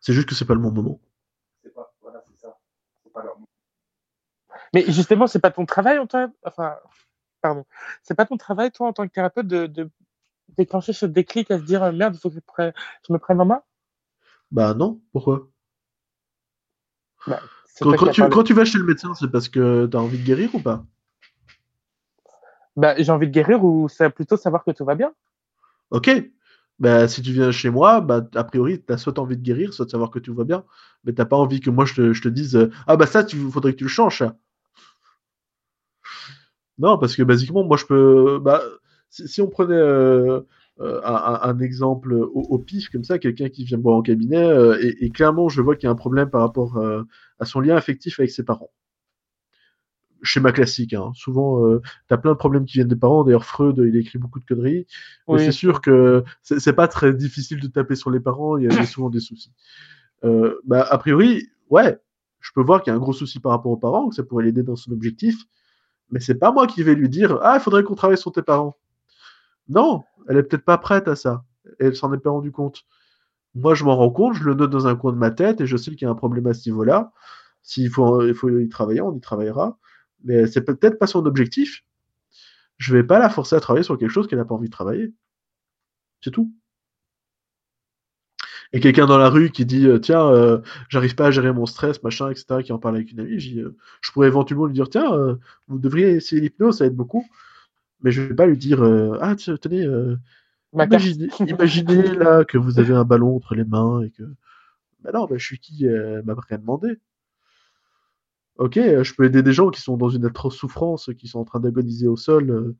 C'est 0.00 0.12
juste 0.12 0.28
que 0.28 0.34
c'est 0.34 0.44
pas 0.44 0.54
le 0.54 0.60
bon 0.60 0.70
moment. 0.72 1.00
C'est 1.62 1.74
pas, 1.74 1.92
voilà, 2.02 2.22
c'est 2.28 2.38
ça. 2.38 2.56
C'est 3.04 3.12
pas 3.12 3.22
leur 3.22 3.36
Mais 4.74 4.84
justement, 4.88 5.26
c'est 5.26 5.40
pas 5.40 5.50
ton 5.50 5.66
travail, 5.66 5.98
toi 6.08 6.28
Enfin, 6.44 6.76
pardon. 7.40 7.64
C'est 8.02 8.14
pas 8.14 8.26
ton 8.26 8.36
travail, 8.36 8.70
toi, 8.70 8.88
en 8.88 8.92
tant 8.92 9.06
que 9.06 9.12
thérapeute, 9.12 9.46
de, 9.46 9.66
de 9.66 9.90
déclencher 10.56 10.92
ce 10.92 11.06
déclic 11.06 11.50
à 11.50 11.58
se 11.58 11.64
dire 11.64 11.82
euh, 11.82 11.92
merde, 11.92 12.14
il 12.16 12.20
faut 12.20 12.28
que 12.30 12.36
je, 12.36 12.40
prenne- 12.40 12.72
je 13.06 13.12
me 13.12 13.18
prenne 13.18 13.40
en 13.40 13.44
main? 13.46 13.62
Bah 14.50 14.74
non, 14.74 15.00
pourquoi? 15.12 15.48
Bah, 17.26 17.40
tu, 17.76 17.84
quand 18.30 18.44
tu 18.44 18.54
vas 18.54 18.64
chez 18.64 18.78
le 18.78 18.84
médecin, 18.84 19.14
c'est 19.14 19.30
parce 19.30 19.48
que 19.48 19.86
tu 19.86 19.96
as 19.96 20.00
envie 20.00 20.18
de 20.18 20.24
guérir 20.24 20.54
ou 20.54 20.60
pas? 20.60 20.84
Bah, 22.76 22.94
j'ai 22.96 23.10
envie 23.12 23.26
de 23.26 23.32
guérir 23.32 23.62
ou 23.64 23.88
c'est 23.88 24.08
plutôt 24.10 24.36
savoir 24.36 24.64
que 24.64 24.70
tout 24.70 24.84
va 24.84 24.94
bien 24.94 25.12
Ok. 25.90 26.08
Bah, 26.78 27.08
si 27.08 27.22
tu 27.22 27.32
viens 27.32 27.50
chez 27.50 27.70
moi, 27.70 28.00
bah, 28.00 28.28
a 28.34 28.44
priori, 28.44 28.82
tu 28.84 28.92
as 28.92 28.98
soit 28.98 29.18
envie 29.18 29.36
de 29.36 29.42
guérir, 29.42 29.74
soit 29.74 29.84
de 29.86 29.90
savoir 29.90 30.10
que 30.10 30.20
tout 30.20 30.34
va 30.34 30.44
bien. 30.44 30.64
Mais 31.04 31.12
t'as 31.12 31.24
pas 31.24 31.36
envie 31.36 31.60
que 31.60 31.70
moi 31.70 31.84
je 31.84 32.12
te, 32.12 32.28
dise 32.28 32.56
euh, 32.56 32.70
Ah 32.86 32.96
bah 32.96 33.06
ça, 33.06 33.24
il 33.32 33.50
faudrait 33.50 33.72
que 33.72 33.78
tu 33.78 33.84
le 33.84 33.90
changes. 33.90 34.24
Non, 36.78 36.98
parce 36.98 37.16
que 37.16 37.22
basiquement, 37.22 37.64
moi 37.64 37.76
je 37.76 37.84
peux. 37.86 38.38
Bah, 38.40 38.62
si, 39.10 39.40
on 39.42 39.48
prenait 39.48 39.74
euh, 39.74 40.40
euh, 40.80 41.00
un, 41.04 41.58
exemple 41.58 42.14
au, 42.14 42.58
pif, 42.58 42.88
comme 42.90 43.04
ça, 43.04 43.18
quelqu'un 43.18 43.48
qui 43.48 43.64
vient 43.64 43.78
me 43.78 43.82
voir 43.82 43.96
en 43.96 44.02
cabinet, 44.02 44.48
et, 44.80 45.10
clairement 45.10 45.48
je 45.48 45.60
vois 45.62 45.76
qu'il 45.76 45.84
y 45.84 45.88
a 45.88 45.90
un 45.90 45.96
problème 45.96 46.30
par 46.30 46.42
rapport 46.42 46.78
à 47.40 47.44
son 47.44 47.60
lien 47.60 47.76
affectif 47.76 48.20
avec 48.20 48.30
ses 48.30 48.44
parents. 48.44 48.70
Schéma 50.22 50.52
classique, 50.52 50.94
hein. 50.94 51.12
souvent 51.14 51.64
euh, 51.64 51.80
tu 52.08 52.14
as 52.14 52.18
plein 52.18 52.32
de 52.32 52.36
problèmes 52.36 52.64
qui 52.64 52.74
viennent 52.74 52.88
des 52.88 52.96
parents. 52.96 53.24
D'ailleurs, 53.24 53.44
Freud, 53.44 53.78
il 53.78 53.96
écrit 53.96 54.18
beaucoup 54.18 54.40
de 54.40 54.44
conneries. 54.44 54.86
Mais 55.28 55.34
Oui. 55.34 55.44
c'est 55.44 55.52
sûr 55.52 55.80
que 55.80 56.24
c'est 56.42 56.72
pas 56.72 56.88
très 56.88 57.12
difficile 57.12 57.60
de 57.60 57.68
taper 57.68 57.94
sur 57.94 58.10
les 58.10 58.20
parents, 58.20 58.56
il 58.56 58.64
y 58.64 58.66
a, 58.66 58.86
souvent 58.86 59.10
des 59.10 59.20
soucis. 59.20 59.52
Euh, 60.24 60.58
bah, 60.64 60.86
a 60.88 60.98
priori, 60.98 61.48
ouais, 61.70 61.98
je 62.40 62.50
peux 62.54 62.62
voir 62.62 62.82
qu'il 62.82 62.90
y 62.90 62.94
a 62.94 62.96
un 62.96 63.00
gros 63.00 63.12
souci 63.12 63.40
par 63.40 63.52
rapport 63.52 63.70
aux 63.70 63.76
parents, 63.76 64.08
que 64.08 64.14
ça 64.14 64.22
pourrait 64.22 64.44
l'aider 64.44 64.62
dans 64.62 64.76
son 64.76 64.92
objectif, 64.92 65.36
mais 66.10 66.20
c'est 66.20 66.36
pas 66.36 66.52
moi 66.52 66.66
qui 66.66 66.82
vais 66.82 66.94
lui 66.94 67.08
dire 67.08 67.38
Ah, 67.42 67.54
il 67.56 67.60
faudrait 67.60 67.82
qu'on 67.82 67.94
travaille 67.94 68.18
sur 68.18 68.32
tes 68.32 68.42
parents. 68.42 68.76
Non, 69.68 70.02
elle 70.28 70.38
est 70.38 70.42
peut-être 70.42 70.64
pas 70.64 70.78
prête 70.78 71.08
à 71.08 71.14
ça, 71.14 71.44
et 71.78 71.86
elle 71.86 71.96
s'en 71.96 72.12
est 72.12 72.18
pas 72.18 72.30
rendu 72.30 72.50
compte. 72.50 72.84
Moi, 73.54 73.74
je 73.74 73.84
m'en 73.84 73.96
rends 73.96 74.10
compte, 74.10 74.34
je 74.34 74.44
le 74.44 74.54
note 74.54 74.70
dans 74.70 74.86
un 74.86 74.96
coin 74.96 75.12
de 75.12 75.18
ma 75.18 75.30
tête, 75.30 75.60
et 75.60 75.66
je 75.66 75.76
sais 75.76 75.90
qu'il 75.92 76.02
y 76.02 76.06
a 76.06 76.10
un 76.10 76.14
problème 76.14 76.46
à 76.46 76.54
ce 76.54 76.68
niveau-là. 76.68 77.12
S'il 77.62 77.90
faut, 77.90 78.24
il 78.26 78.34
faut 78.34 78.48
y 78.48 78.68
travailler, 78.68 79.00
on 79.00 79.14
y 79.14 79.20
travaillera, 79.20 79.78
mais 80.24 80.46
c'est 80.46 80.62
peut-être 80.62 80.98
pas 80.98 81.06
son 81.06 81.26
objectif. 81.26 81.84
Je 82.78 82.94
vais 82.94 83.04
pas 83.04 83.18
la 83.18 83.28
forcer 83.28 83.56
à 83.56 83.60
travailler 83.60 83.84
sur 83.84 83.98
quelque 83.98 84.10
chose 84.10 84.28
qu'elle 84.28 84.38
n'a 84.38 84.44
pas 84.44 84.54
envie 84.54 84.68
de 84.68 84.72
travailler. 84.72 85.12
C'est 86.20 86.30
tout. 86.30 86.52
Et 88.72 88.80
quelqu'un 88.80 89.06
dans 89.06 89.18
la 89.18 89.30
rue 89.30 89.50
qui 89.50 89.64
dit 89.64 89.86
euh, 89.86 89.98
tiens 89.98 90.26
euh, 90.28 90.58
j'arrive 90.88 91.14
pas 91.14 91.28
à 91.28 91.30
gérer 91.30 91.52
mon 91.52 91.64
stress 91.64 92.02
machin 92.02 92.30
etc 92.30 92.62
qui 92.62 92.72
en 92.72 92.78
parle 92.78 92.96
avec 92.96 93.10
une 93.12 93.20
amie 93.20 93.38
j'ai, 93.38 93.60
euh, 93.60 93.74
je 94.02 94.12
pourrais 94.12 94.26
éventuellement 94.26 94.66
lui 94.66 94.74
dire 94.74 94.90
tiens 94.90 95.10
euh, 95.10 95.36
vous 95.68 95.78
devriez 95.78 96.10
essayer 96.10 96.40
l'hypnose 96.42 96.78
ça 96.78 96.84
aide 96.84 96.94
beaucoup 96.94 97.26
mais 98.02 98.10
je 98.10 98.20
vais 98.20 98.34
pas 98.34 98.46
lui 98.46 98.58
dire 98.58 98.82
ah 99.22 99.34
tiens, 99.36 99.56
tenez 99.56 99.86
imaginez, 100.74 101.28
imaginez 101.46 102.14
là 102.14 102.44
que 102.44 102.58
vous 102.58 102.78
avez 102.78 102.94
un 102.94 103.04
ballon 103.04 103.36
entre 103.36 103.54
les 103.54 103.64
mains 103.64 104.02
et 104.02 104.10
que 104.10 104.24
ben 105.00 105.12
non 105.14 105.26
je 105.34 105.42
suis 105.42 105.58
qui 105.58 105.86
elle 105.86 106.22
m'a 106.26 106.34
rien 106.46 106.58
demandé 106.58 106.98
ok 108.58 108.76
euh, 108.76 109.04
je 109.04 109.14
peux 109.14 109.24
aider 109.24 109.42
des 109.42 109.52
gens 109.52 109.70
qui 109.70 109.80
sont 109.80 109.96
dans 109.96 110.08
une 110.08 110.24
atroce 110.26 110.56
souffrance 110.56 111.10
qui 111.18 111.28
sont 111.28 111.40
en 111.40 111.44
train 111.44 111.60
d'agoniser 111.60 112.06
au 112.06 112.16
sol 112.16 112.50
euh, 112.50 112.76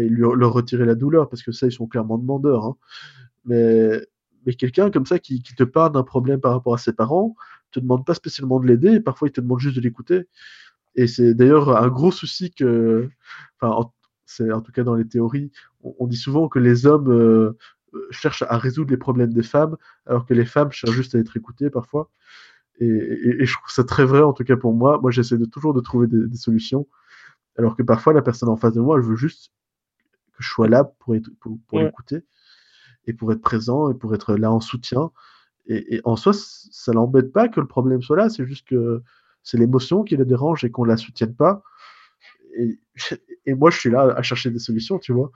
et 0.00 0.08
lui, 0.08 0.22
leur 0.36 0.52
retirer 0.52 0.84
la 0.84 0.94
douleur 0.94 1.28
parce 1.28 1.42
que 1.42 1.52
ça 1.52 1.66
ils 1.66 1.72
sont 1.72 1.86
clairement 1.86 2.18
demandeurs 2.18 2.64
hein. 2.64 2.76
mais 3.44 4.06
quelqu'un 4.52 4.90
comme 4.90 5.06
ça 5.06 5.18
qui, 5.18 5.42
te 5.42 5.64
parle 5.64 5.92
d'un 5.92 6.02
problème 6.02 6.40
par 6.40 6.52
rapport 6.52 6.74
à 6.74 6.78
ses 6.78 6.92
parents, 6.92 7.34
te 7.70 7.80
demande 7.80 8.04
pas 8.04 8.14
spécialement 8.14 8.60
de 8.60 8.66
l'aider, 8.66 9.00
parfois 9.00 9.28
il 9.28 9.32
te 9.32 9.40
demande 9.40 9.60
juste 9.60 9.76
de 9.76 9.80
l'écouter. 9.80 10.28
Et 10.96 11.06
c'est 11.06 11.34
d'ailleurs 11.34 11.76
un 11.76 11.88
gros 11.88 12.12
souci 12.12 12.52
que, 12.52 13.08
enfin, 13.58 13.72
en, 13.74 13.92
c'est 14.26 14.52
en 14.52 14.60
tout 14.60 14.72
cas 14.72 14.84
dans 14.84 14.94
les 14.94 15.06
théories, 15.06 15.50
on, 15.82 15.94
on 15.98 16.06
dit 16.06 16.16
souvent 16.16 16.48
que 16.48 16.58
les 16.58 16.86
hommes 16.86 17.10
euh, 17.10 17.58
cherchent 18.10 18.42
à 18.42 18.58
résoudre 18.58 18.90
les 18.90 18.96
problèmes 18.96 19.32
des 19.32 19.42
femmes, 19.42 19.76
alors 20.06 20.26
que 20.26 20.34
les 20.34 20.44
femmes 20.44 20.70
cherchent 20.72 20.94
juste 20.94 21.14
à 21.14 21.18
être 21.18 21.36
écoutées 21.36 21.70
parfois. 21.70 22.10
Et, 22.80 22.86
et, 22.86 23.42
et 23.42 23.46
je 23.46 23.54
trouve 23.54 23.70
ça 23.70 23.84
très 23.84 24.04
vrai, 24.04 24.20
en 24.22 24.32
tout 24.32 24.44
cas 24.44 24.56
pour 24.56 24.74
moi. 24.74 24.98
Moi, 25.00 25.10
j'essaie 25.10 25.38
de 25.38 25.44
toujours 25.44 25.74
de 25.74 25.80
trouver 25.80 26.06
des, 26.06 26.26
des, 26.26 26.36
solutions, 26.36 26.86
alors 27.56 27.76
que 27.76 27.82
parfois 27.82 28.12
la 28.12 28.22
personne 28.22 28.48
en 28.48 28.56
face 28.56 28.72
de 28.74 28.80
moi, 28.80 28.96
elle 28.96 29.04
veut 29.04 29.16
juste 29.16 29.52
que 30.32 30.42
je 30.42 30.48
sois 30.48 30.68
là 30.68 30.84
pour, 30.84 31.14
être, 31.14 31.30
pour, 31.40 31.58
pour 31.68 31.78
Ouais. 31.78 31.84
l'écouter 31.86 32.24
et 33.06 33.12
pour 33.12 33.32
être 33.32 33.42
présent 33.42 33.90
et 33.90 33.94
pour 33.94 34.14
être 34.14 34.34
là 34.36 34.50
en 34.50 34.60
soutien. 34.60 35.10
Et, 35.66 35.96
et 35.96 36.00
en 36.04 36.16
soi, 36.16 36.32
ça 36.34 36.92
l'embête 36.92 37.32
pas 37.32 37.48
que 37.48 37.60
le 37.60 37.66
problème 37.66 38.02
soit 38.02 38.16
là, 38.16 38.28
c'est 38.28 38.46
juste 38.46 38.66
que 38.68 39.02
c'est 39.42 39.58
l'émotion 39.58 40.02
qui 40.02 40.16
la 40.16 40.24
dérange 40.24 40.64
et 40.64 40.70
qu'on 40.70 40.84
la 40.84 40.96
soutienne 40.96 41.34
pas. 41.34 41.62
Et, 42.56 42.80
et 43.46 43.54
moi, 43.54 43.70
je 43.70 43.78
suis 43.78 43.90
là 43.90 44.12
à 44.16 44.22
chercher 44.22 44.50
des 44.50 44.58
solutions, 44.58 44.98
tu 44.98 45.12
vois. 45.12 45.30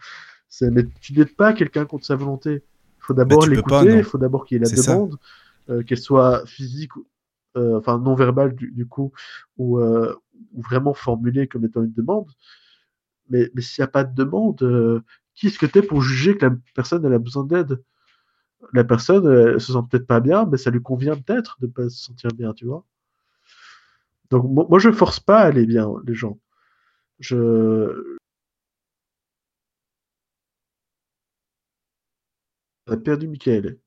C'est- 0.48 0.70
Mais 0.70 0.84
tu 1.00 1.12
n'aides 1.12 1.36
pas 1.36 1.52
quelqu'un 1.52 1.84
contre 1.84 2.06
sa 2.06 2.16
volonté. 2.16 2.54
Il 2.54 3.00
faut 3.00 3.14
d'abord 3.14 3.46
l'écouter, 3.46 3.98
il 3.98 4.04
faut 4.04 4.18
d'abord 4.18 4.44
qu'il 4.44 4.56
y 4.56 4.60
ait 4.60 4.64
la 4.64 4.70
demande, 4.70 5.16
euh, 5.70 5.82
qu'elle 5.82 5.98
soit 5.98 6.44
physique, 6.46 6.96
ou- 6.96 7.06
enfin 7.56 7.98
non 7.98 8.14
verbale 8.14 8.54
du, 8.54 8.86
coup, 8.86 9.12
ou, 9.56 9.78
euh, 9.80 10.14
ou 10.52 10.62
vraiment 10.62 10.94
formulée 10.94 11.48
comme 11.48 11.64
étant 11.64 11.82
une 11.82 11.92
demande. 11.92 12.30
Mais, 13.30 13.50
s'il 13.58 13.82
n'y 13.82 13.84
a 13.84 13.88
pas 13.88 14.04
de 14.04 14.14
demande, 14.14 14.62
euh, 14.62 15.02
qui 15.34 15.48
est-ce 15.48 15.58
que 15.58 15.66
tu 15.66 15.78
es 15.78 15.82
pour 15.82 16.02
juger 16.02 16.36
que 16.36 16.46
la 16.46 16.56
personne 16.74 17.04
elle 17.04 17.12
a 17.14 17.18
besoin 17.18 17.44
d'aide? 17.44 17.82
La 18.72 18.84
personne, 18.84 19.26
euh, 19.26 19.54
elle 19.54 19.60
se 19.60 19.72
sent 19.72 19.78
peut-être 19.90 20.06
pas 20.06 20.20
bien, 20.20 20.46
mais 20.46 20.58
ça 20.58 20.70
lui 20.70 20.82
convient 20.82 21.16
peut-être 21.16 21.58
de 21.60 21.66
pas 21.68 21.88
se 21.90 22.04
sentir 22.04 22.30
bien, 22.34 22.54
tu 22.54 22.66
vois? 22.66 22.84
Donc 24.30 24.44
moi, 24.68 24.78
je 24.78 24.90
force 24.92 25.20
pas 25.20 25.38
à 25.40 25.46
aller 25.46 25.66
bien 25.66 25.88
les 26.06 26.14
gens. 26.14 26.38
Je 27.20 28.18
a 32.88 32.96
perdu 32.96 33.28
Michael. 33.28 33.78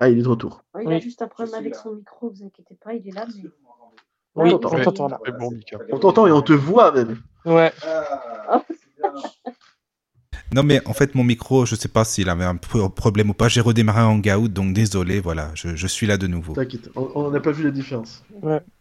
Ah, 0.00 0.08
il 0.08 0.18
est 0.18 0.22
de 0.22 0.28
retour. 0.28 0.62
Ah, 0.74 0.78
il 0.82 0.86
a 0.88 0.90
Oui. 0.96 1.00
juste 1.00 1.22
un 1.22 1.28
problème 1.28 1.54
avec 1.54 1.74
là. 1.74 1.80
son 1.82 1.92
micro, 1.94 2.30
vous 2.30 2.44
inquiétez 2.44 2.76
pas, 2.82 2.94
il 2.94 3.06
est 3.08 3.12
là, 3.12 3.26
mais. 3.36 3.50
On 4.34 4.44
Oui, 4.44 4.50
t'entend. 4.50 4.76
on 4.76 4.82
t'entend 4.84 5.08
là. 5.08 5.20
Bon. 5.38 5.50
On 5.90 5.98
t'entend 5.98 6.26
et 6.28 6.32
on 6.32 6.42
te 6.42 6.52
voit 6.52 6.92
même. 6.92 7.20
Ouais. 7.44 7.72
Ah, 7.82 8.62
bien. 8.96 9.12
Non, 10.54 10.62
mais 10.62 10.80
en 10.86 10.94
fait, 10.94 11.14
mon 11.14 11.24
micro, 11.24 11.66
je 11.66 11.74
sais 11.74 11.88
pas 11.88 12.04
s'il 12.04 12.30
avait 12.30 12.44
un 12.46 12.56
pro- 12.56 12.88
problème 12.88 13.28
ou 13.28 13.34
pas. 13.34 13.48
J'ai 13.48 13.60
redémarré 13.60 14.00
en 14.00 14.12
Hangout, 14.12 14.48
donc 14.48 14.72
désolé, 14.72 15.20
voilà, 15.20 15.50
je, 15.54 15.76
je 15.76 15.86
suis 15.86 16.06
là 16.06 16.16
de 16.16 16.26
nouveau. 16.26 16.54
T'inquiète, 16.54 16.88
on 16.96 17.10
on 17.16 17.30
n'a 17.30 17.40
pas 17.40 17.50
vu 17.52 17.64
la 17.64 17.70
différence. 17.70 18.24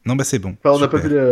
Non, 0.07 0.15
bah 0.15 0.23
c'est 0.23 0.39
bon. 0.39 0.55
Enfin, 0.63 0.75
on 0.75 0.79
n'a 0.79 0.87
pas 0.87 0.97
vu 0.97 1.09
la, 1.09 1.23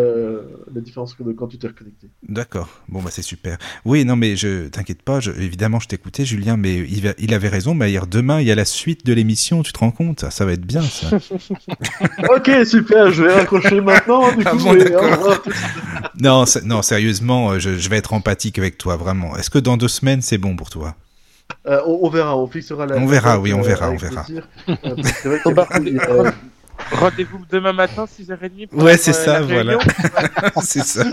la 0.76 0.82
différence 0.82 1.16
de 1.18 1.32
quand 1.32 1.48
tu 1.48 1.58
t'es 1.58 1.68
reconnecté. 1.68 2.08
D'accord. 2.28 2.68
Bon, 2.90 3.02
bah 3.02 3.10
c'est 3.12 3.22
super. 3.22 3.58
Oui, 3.86 4.04
non, 4.06 4.16
mais 4.18 4.36
je 4.36 4.68
t'inquiète 4.68 5.02
pas. 5.02 5.22
Je, 5.22 5.32
évidemment, 5.32 5.80
je 5.80 5.88
t'écoutais, 5.88 6.26
Julien, 6.26 6.58
mais 6.58 6.76
il, 6.76 7.02
va- 7.02 7.14
il 7.18 7.34
avait 7.34 7.48
raison. 7.48 7.74
Mais 7.74 7.90
hier, 7.92 8.06
demain, 8.06 8.42
il 8.42 8.48
y 8.48 8.52
a 8.52 8.56
la 8.56 8.66
suite 8.66 9.06
de 9.06 9.14
l'émission. 9.14 9.64
Tu 9.64 9.72
te 9.72 9.80
rends 9.80 9.92
compte? 9.92 10.20
Ça, 10.20 10.30
ça 10.30 10.46
va 10.46 10.52
être 10.52 10.66
bien, 10.66 10.82
ça. 10.82 11.18
ok, 12.36 12.52
super, 12.66 13.12
je 13.12 13.24
vais 13.24 13.34
raccrocher 13.34 13.80
maintenant. 13.82 14.32
Du 14.36 14.44
coup, 14.44 14.50
Ah 14.50 14.56
bon, 14.56 14.74
non, 16.20 16.44
non, 16.66 16.82
sérieusement, 16.82 17.52
euh, 17.52 17.60
je, 17.60 17.78
je 17.78 17.90
vais 17.90 17.98
être 17.98 18.14
empathique 18.14 18.60
avec 18.60 18.78
toi, 18.78 18.96
vraiment. 18.98 19.36
Est-ce 19.38 19.50
que 19.50 19.60
dans 19.60 19.78
deux 19.78 19.88
semaines, 19.88 20.22
c'est 20.22 20.38
bon 20.38 20.56
pour 20.56 20.70
toi? 20.70 20.96
Euh, 21.68 21.80
on, 21.86 22.00
on 22.04 22.10
verra, 22.10 22.38
on 22.38 22.48
fixera 22.48 22.86
la. 22.86 22.98
On 22.98 23.06
verra, 23.06 23.40
oui, 23.40 23.54
on 23.54 23.58
date, 23.58 23.68
verra, 23.68 23.88
euh, 23.88 23.94
on 23.94 23.98
verra. 23.98 24.26
Euh, 24.68 24.96
c'est 25.22 25.28
vrai 25.30 25.40
Rendez-vous 26.92 27.40
demain 27.52 27.74
matin, 27.74 28.06
6h30. 28.06 28.68
pour 28.68 28.84
Ouais, 28.84 28.98
c'est 28.98 29.14
ça, 29.14 29.40
la 29.40 29.46
voilà. 29.46 29.78
c'est 30.64 30.84
ça. 30.84 31.06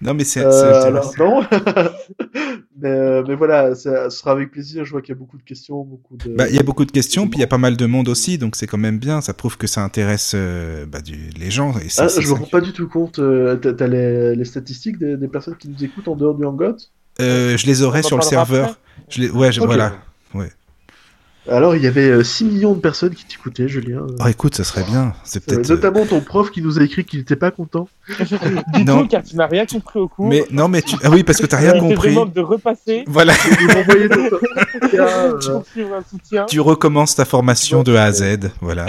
Non, 0.00 0.12
mais 0.12 0.24
c'est 0.24 0.44
Euh, 0.44 0.82
alors 0.82 1.12
non, 1.18 1.42
mais, 2.78 2.88
euh, 2.90 3.22
mais 3.26 3.34
voilà, 3.34 3.74
ça 3.74 4.10
sera 4.10 4.32
avec 4.32 4.50
plaisir. 4.50 4.84
Je 4.84 4.90
vois 4.90 5.00
qu'il 5.00 5.10
y 5.14 5.16
a 5.16 5.18
beaucoup 5.18 5.38
de 5.38 5.42
questions, 5.42 5.82
beaucoup 5.82 6.16
de. 6.18 6.34
Bah, 6.36 6.46
il 6.48 6.54
y 6.54 6.58
a 6.58 6.62
beaucoup 6.62 6.84
de 6.84 6.90
questions, 6.90 7.26
puis 7.26 7.38
il 7.38 7.40
y 7.40 7.44
a 7.44 7.46
pas 7.48 7.56
mal 7.58 7.76
de 7.76 7.86
monde 7.86 8.08
aussi, 8.08 8.36
donc 8.36 8.54
c'est 8.56 8.66
quand 8.66 8.76
même 8.76 8.98
bien. 8.98 9.20
Ça 9.22 9.32
prouve 9.32 9.56
que 9.56 9.66
ça 9.66 9.82
intéresse 9.82 10.32
euh, 10.34 10.84
bah, 10.84 11.00
du- 11.00 11.30
les 11.38 11.50
gens. 11.50 11.72
Et 11.78 11.86
Ah, 11.96 12.08
je 12.08 12.20
me 12.20 12.26
ça 12.26 12.34
rends 12.34 12.46
pas 12.46 12.60
du 12.60 12.72
tout 12.72 12.88
compte. 12.88 13.18
euh, 13.18 13.56
T'as 13.56 13.86
les, 13.86 14.34
les 14.36 14.44
statistiques 14.44 14.98
des, 14.98 15.16
des 15.16 15.28
personnes 15.28 15.56
qui 15.56 15.68
nous 15.70 15.82
écoutent 15.82 16.08
en 16.08 16.16
dehors 16.16 16.34
du 16.34 16.44
Hangout? 16.44 16.76
Euh, 17.20 17.56
je 17.56 17.66
les 17.66 17.82
aurai 17.82 18.00
On 18.00 18.04
en 18.04 18.08
sur 18.08 18.16
le 18.18 18.22
serveur. 18.22 18.78
Je 19.08 19.22
les... 19.22 19.30
Ouais, 19.30 19.52
je- 19.52 19.60
voilà. 19.60 19.94
Ouais. 20.34 20.50
Alors, 21.50 21.76
il 21.76 21.82
y 21.82 21.86
avait 21.86 22.08
euh, 22.08 22.24
6 22.24 22.44
millions 22.46 22.72
de 22.72 22.80
personnes 22.80 23.14
qui 23.14 23.26
t'écoutaient, 23.26 23.68
Julien. 23.68 24.06
Oh, 24.18 24.26
écoute, 24.28 24.54
ça 24.54 24.64
serait 24.64 24.82
bien. 24.84 25.12
C'est 25.24 25.42
Euh, 25.42 25.54
peut-être. 25.56 25.70
euh, 25.70 25.74
notamment 25.74 26.06
ton 26.06 26.20
prof 26.20 26.50
qui 26.50 26.62
nous 26.62 26.78
a 26.78 26.82
écrit 26.82 27.04
qu'il 27.04 27.18
n'était 27.18 27.36
pas 27.36 27.50
content. 27.50 27.88
Du 28.74 28.84
Non. 28.84 29.02
tout, 29.02 29.08
car 29.08 29.22
tu 29.22 29.36
n'as 29.36 29.46
rien 29.46 29.66
compris 29.66 29.98
au 29.98 30.08
cours. 30.08 30.26
Mais 30.26 30.44
non, 30.50 30.68
mais 30.68 30.80
tu... 30.82 30.96
ah 31.02 31.10
oui, 31.10 31.22
parce 31.22 31.38
que 31.38 31.46
t'as 31.46 31.58
rien 31.58 31.72
Euh, 31.72 31.74
Je 31.74 31.80
te 31.80 31.84
compris. 31.94 32.08
demande 32.10 32.32
de 32.32 32.40
repasser 32.40 33.04
Voilà. 33.06 33.34
Euh, 34.94 35.38
tu 36.48 36.60
recommences 36.60 37.14
ta 37.16 37.24
formation 37.24 37.82
de 37.82 37.94
A 37.94 38.04
à 38.04 38.12
Z. 38.12 38.50
Voilà. 38.60 38.86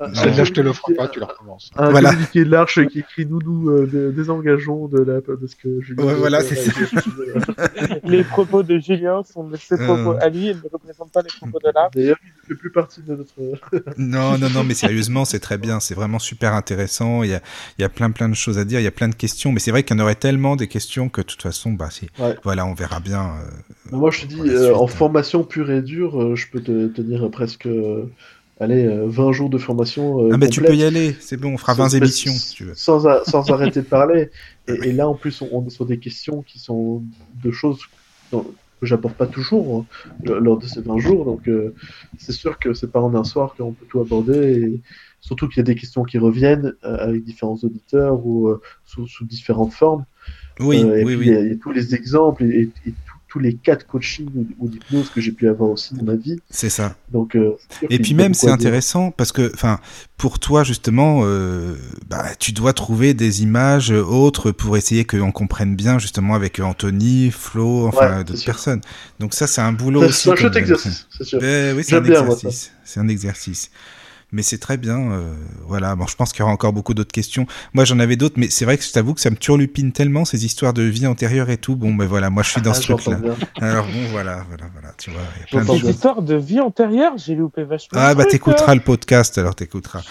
Un- 0.00 0.14
Celle-là, 0.14 0.44
je 0.44 0.52
te 0.52 0.60
l'offre 0.60 0.90
pas, 0.96 1.08
tu 1.08 1.20
la 1.20 1.26
recommences. 1.26 1.70
Un 1.76 1.90
Voilà. 1.90 2.10
communiqué 2.10 2.44
de 2.44 2.50
l'Arche 2.50 2.86
qui 2.88 3.00
écrit 3.00 3.26
nous 3.26 3.40
nous 3.42 3.70
euh, 3.70 3.86
dé- 3.86 4.12
désengageons 4.12 4.86
de 4.88 4.98
la 5.02 5.20
de 5.20 5.46
ce 5.46 5.56
que 5.56 5.80
Julien. 5.80 6.04
Ouais, 6.04 6.14
voilà, 6.14 6.38
euh, 6.38 6.42
c'est 6.46 6.54
ça. 6.56 6.72
Les 8.04 8.24
propos 8.24 8.62
de 8.62 8.78
Julien 8.78 9.22
sont 9.24 9.50
ses 9.56 9.74
Euh. 9.80 9.84
propos 9.84 10.16
à 10.20 10.28
lui 10.28 10.48
et 10.48 10.54
ne 10.54 10.60
représentent 10.72 11.12
pas 11.12 11.22
les 11.22 11.28
propos 11.40 11.58
de 11.58 11.70
l'art. 11.74 11.90
D'ailleurs, 11.94 12.16
il 12.22 12.28
ne 12.28 12.54
fait 12.54 12.60
plus 12.60 12.70
partie 12.72 13.02
de 13.02 13.14
notre. 13.16 13.32
Non, 13.98 14.38
non, 14.38 14.48
non, 14.50 14.64
mais 14.64 14.74
sérieusement, 14.74 15.24
c'est 15.24 15.40
très 15.40 15.58
bien. 15.58 15.80
C'est 15.80 15.94
vraiment 15.94 16.18
super 16.18 16.54
intéressant. 16.54 17.22
Il 17.22 17.30
y 17.30 17.34
a, 17.34 17.40
il 17.78 17.82
y 17.82 17.84
a 17.84 17.88
plein, 17.88 18.10
plein 18.10 18.28
de 18.28 18.34
choses 18.34 18.58
à 18.58 18.64
dire. 18.64 18.80
Il 18.80 18.84
y 18.84 18.88
a 18.88 18.90
plein 18.92 19.08
de 19.08 19.14
questions. 19.14 19.52
Mais 19.52 19.60
c'est 19.60 19.70
vrai 19.70 19.82
qu'il 19.82 19.96
y 19.96 20.00
en 20.00 20.02
aurait 20.02 20.14
tellement 20.14 20.56
des 20.56 20.68
questions 20.68 21.08
que 21.08 21.20
de 21.20 21.26
toute 21.26 21.42
façon, 21.42 21.72
bah, 21.72 21.88
si. 21.90 22.08
Ouais. 22.18 22.36
Voilà, 22.44 22.66
on 22.66 22.74
verra 22.74 23.00
bien. 23.00 23.22
euh, 23.22 23.96
Moi, 23.96 24.10
je 24.10 24.22
te 24.22 24.26
dis, 24.26 24.40
euh, 24.40 24.64
suite, 24.66 24.76
en 24.76 24.84
hein. 24.84 24.88
formation 24.88 25.44
pure 25.44 25.70
et 25.70 25.82
dure, 25.82 26.20
euh, 26.22 26.36
je 26.36 26.46
peux 26.50 26.60
te 26.60 26.86
tenir 26.88 27.28
presque, 27.30 27.66
euh, 27.66 28.04
allez, 28.60 28.84
euh, 28.84 29.06
20 29.06 29.32
jours 29.32 29.50
de 29.50 29.58
formation. 29.58 30.24
euh, 30.24 30.30
Ah, 30.32 30.36
mais 30.38 30.48
tu 30.48 30.60
peux 30.62 30.74
y 30.74 30.84
aller. 30.84 31.16
C'est 31.20 31.36
bon, 31.36 31.54
on 31.54 31.58
fera 31.58 31.74
20 31.74 31.88
sans- 31.90 31.96
émissions, 31.96 32.32
si 32.32 32.54
tu 32.54 32.64
veux. 32.64 32.74
Sans, 32.74 33.06
a- 33.06 33.24
sans 33.24 33.50
arrêter 33.50 33.80
de 33.82 33.86
parler. 33.86 34.30
Et, 34.66 34.88
et 34.88 34.92
là, 34.92 35.08
en 35.08 35.14
plus, 35.14 35.40
on, 35.42 35.48
on 35.52 35.66
est 35.66 35.70
sur 35.70 35.86
des 35.86 35.98
questions 35.98 36.42
qui 36.42 36.58
sont 36.58 37.02
de 37.42 37.50
choses 37.50 37.80
dont- 38.32 38.46
que 38.80 38.86
j'apporte 38.86 39.16
pas 39.16 39.26
toujours 39.26 39.86
hein, 40.24 40.38
lors 40.40 40.56
de 40.56 40.66
ces 40.66 40.80
20 40.80 40.98
jours. 40.98 41.24
Donc, 41.24 41.48
euh, 41.48 41.74
c'est 42.18 42.30
sûr 42.32 42.58
que 42.60 42.74
c'est 42.74 42.92
pas 42.92 43.00
en 43.00 43.12
un 43.16 43.24
soir 43.24 43.54
qu'on 43.56 43.72
peut 43.72 43.86
tout 43.88 44.00
aborder. 44.00 44.52
Et 44.62 44.80
surtout 45.20 45.48
qu'il 45.48 45.56
y 45.56 45.60
a 45.60 45.64
des 45.64 45.74
questions 45.74 46.04
qui 46.04 46.16
reviennent 46.18 46.74
euh, 46.84 46.96
avec 46.98 47.24
différents 47.24 47.58
auditeurs 47.64 48.24
ou 48.24 48.46
euh, 48.48 48.60
sous, 48.86 49.08
sous 49.08 49.24
différentes 49.24 49.72
formes. 49.72 50.04
Oui, 50.60 50.82
Euh, 50.84 51.02
oui, 51.04 51.16
puis, 51.16 51.16
oui. 51.16 51.26
Il 51.26 51.32
y, 51.32 51.36
a- 51.36 51.40
il 51.40 51.48
y 51.48 51.52
a 51.54 51.56
tous 51.56 51.72
les 51.72 51.94
exemples 51.96 52.44
et, 52.44 52.48
et- 52.60 52.70
et 52.86 52.92
tous- 53.04 53.17
tous 53.28 53.38
les 53.38 53.54
cas 53.54 53.76
de 53.76 53.82
coaching 53.82 54.28
ou, 54.58 54.68
d'hypnose 54.68 55.10
que 55.10 55.20
j'ai 55.20 55.32
pu 55.32 55.48
avoir 55.48 55.70
aussi 55.70 55.94
dans 55.94 56.02
ma 56.02 56.16
vie. 56.16 56.40
C'est 56.50 56.70
ça. 56.70 56.96
Donc, 57.12 57.36
euh, 57.36 57.52
Et 57.90 57.98
puis 57.98 58.14
même, 58.14 58.34
c'est 58.34 58.50
intéressant 58.50 59.10
parce 59.10 59.32
que, 59.32 59.50
enfin, 59.54 59.80
pour 60.16 60.38
toi 60.38 60.64
justement, 60.64 61.20
euh, 61.22 61.76
bah, 62.08 62.24
tu 62.38 62.52
dois 62.52 62.72
trouver 62.72 63.14
des 63.14 63.42
images 63.42 63.90
autres 63.90 64.50
pour 64.50 64.76
essayer 64.76 65.04
qu'on 65.04 65.30
comprenne 65.30 65.76
bien 65.76 65.98
justement 65.98 66.34
avec 66.34 66.58
Anthony, 66.58 67.30
Flo, 67.30 67.86
enfin 67.86 68.18
Ouais, 68.18 68.24
d'autres 68.24 68.44
personnes. 68.44 68.80
Donc 69.18 69.34
ça, 69.34 69.46
c'est 69.46 69.60
un 69.60 69.72
boulot 69.72 70.00
Ça, 70.00 70.06
aussi. 70.06 70.22
C'est 70.22 70.28
un 70.30 70.32
quand 70.32 70.40
chouette 70.40 70.54
même. 70.54 70.62
exercice, 70.62 71.06
c'est 71.16 71.24
sûr. 71.24 71.40
Ben 71.40 71.76
oui, 71.76 71.84
un 71.92 72.04
exercice. 72.04 72.72
C'est 72.84 73.00
un 73.00 73.08
exercice. 73.08 73.70
Mais 74.30 74.42
c'est 74.42 74.58
très 74.58 74.76
bien. 74.76 75.10
euh, 75.12 75.32
voilà. 75.66 75.96
Bon, 75.96 76.06
je 76.06 76.14
pense 76.14 76.32
qu'il 76.32 76.40
y 76.40 76.42
aura 76.42 76.52
encore 76.52 76.72
beaucoup 76.74 76.92
d'autres 76.92 77.12
questions. 77.12 77.46
Moi, 77.72 77.84
j'en 77.86 77.98
avais 77.98 78.16
d'autres, 78.16 78.34
mais 78.36 78.50
c'est 78.50 78.66
vrai 78.66 78.76
que 78.76 78.84
je 78.84 78.92
t'avoue 78.92 79.14
que 79.14 79.20
ça 79.22 79.30
me 79.30 79.36
turlupine 79.36 79.90
tellement 79.92 80.24
ces 80.26 80.44
histoires 80.44 80.74
de 80.74 80.82
vie 80.82 81.06
antérieure 81.06 81.48
et 81.48 81.56
tout. 81.56 81.76
Bon, 81.76 81.94
ben 81.94 82.06
voilà, 82.06 82.28
moi, 82.28 82.42
je 82.42 82.50
suis 82.50 82.60
dans 82.60 82.72
Ah, 82.72 82.74
ce 82.74 82.92
truc-là. 82.92 83.18
Alors 83.60 83.86
bon, 83.86 84.06
voilà, 84.10 84.44
voilà, 84.48 84.64
voilà. 84.72 84.92
Tu 84.98 85.10
vois, 85.10 85.20
il 85.36 85.40
y 85.40 85.42
a 85.44 85.46
plein 85.46 85.60
de 85.60 85.66
J'entends 85.66 85.72
Cette 85.72 85.80
choses. 85.80 85.82
bien. 85.82 85.90
histoire 85.90 86.22
de 86.22 86.34
vie 86.36 86.60
antérieure, 86.60 87.12
j'ai 87.16 87.34
loupé 87.34 87.64
vachement. 87.64 87.98
Ah 88.00 88.14
bah 88.14 88.26
t'écouteras 88.26 88.72
hein. 88.72 88.74
le 88.74 88.80
podcast, 88.82 89.38
alors 89.38 89.54
t'écouteras. 89.54 90.02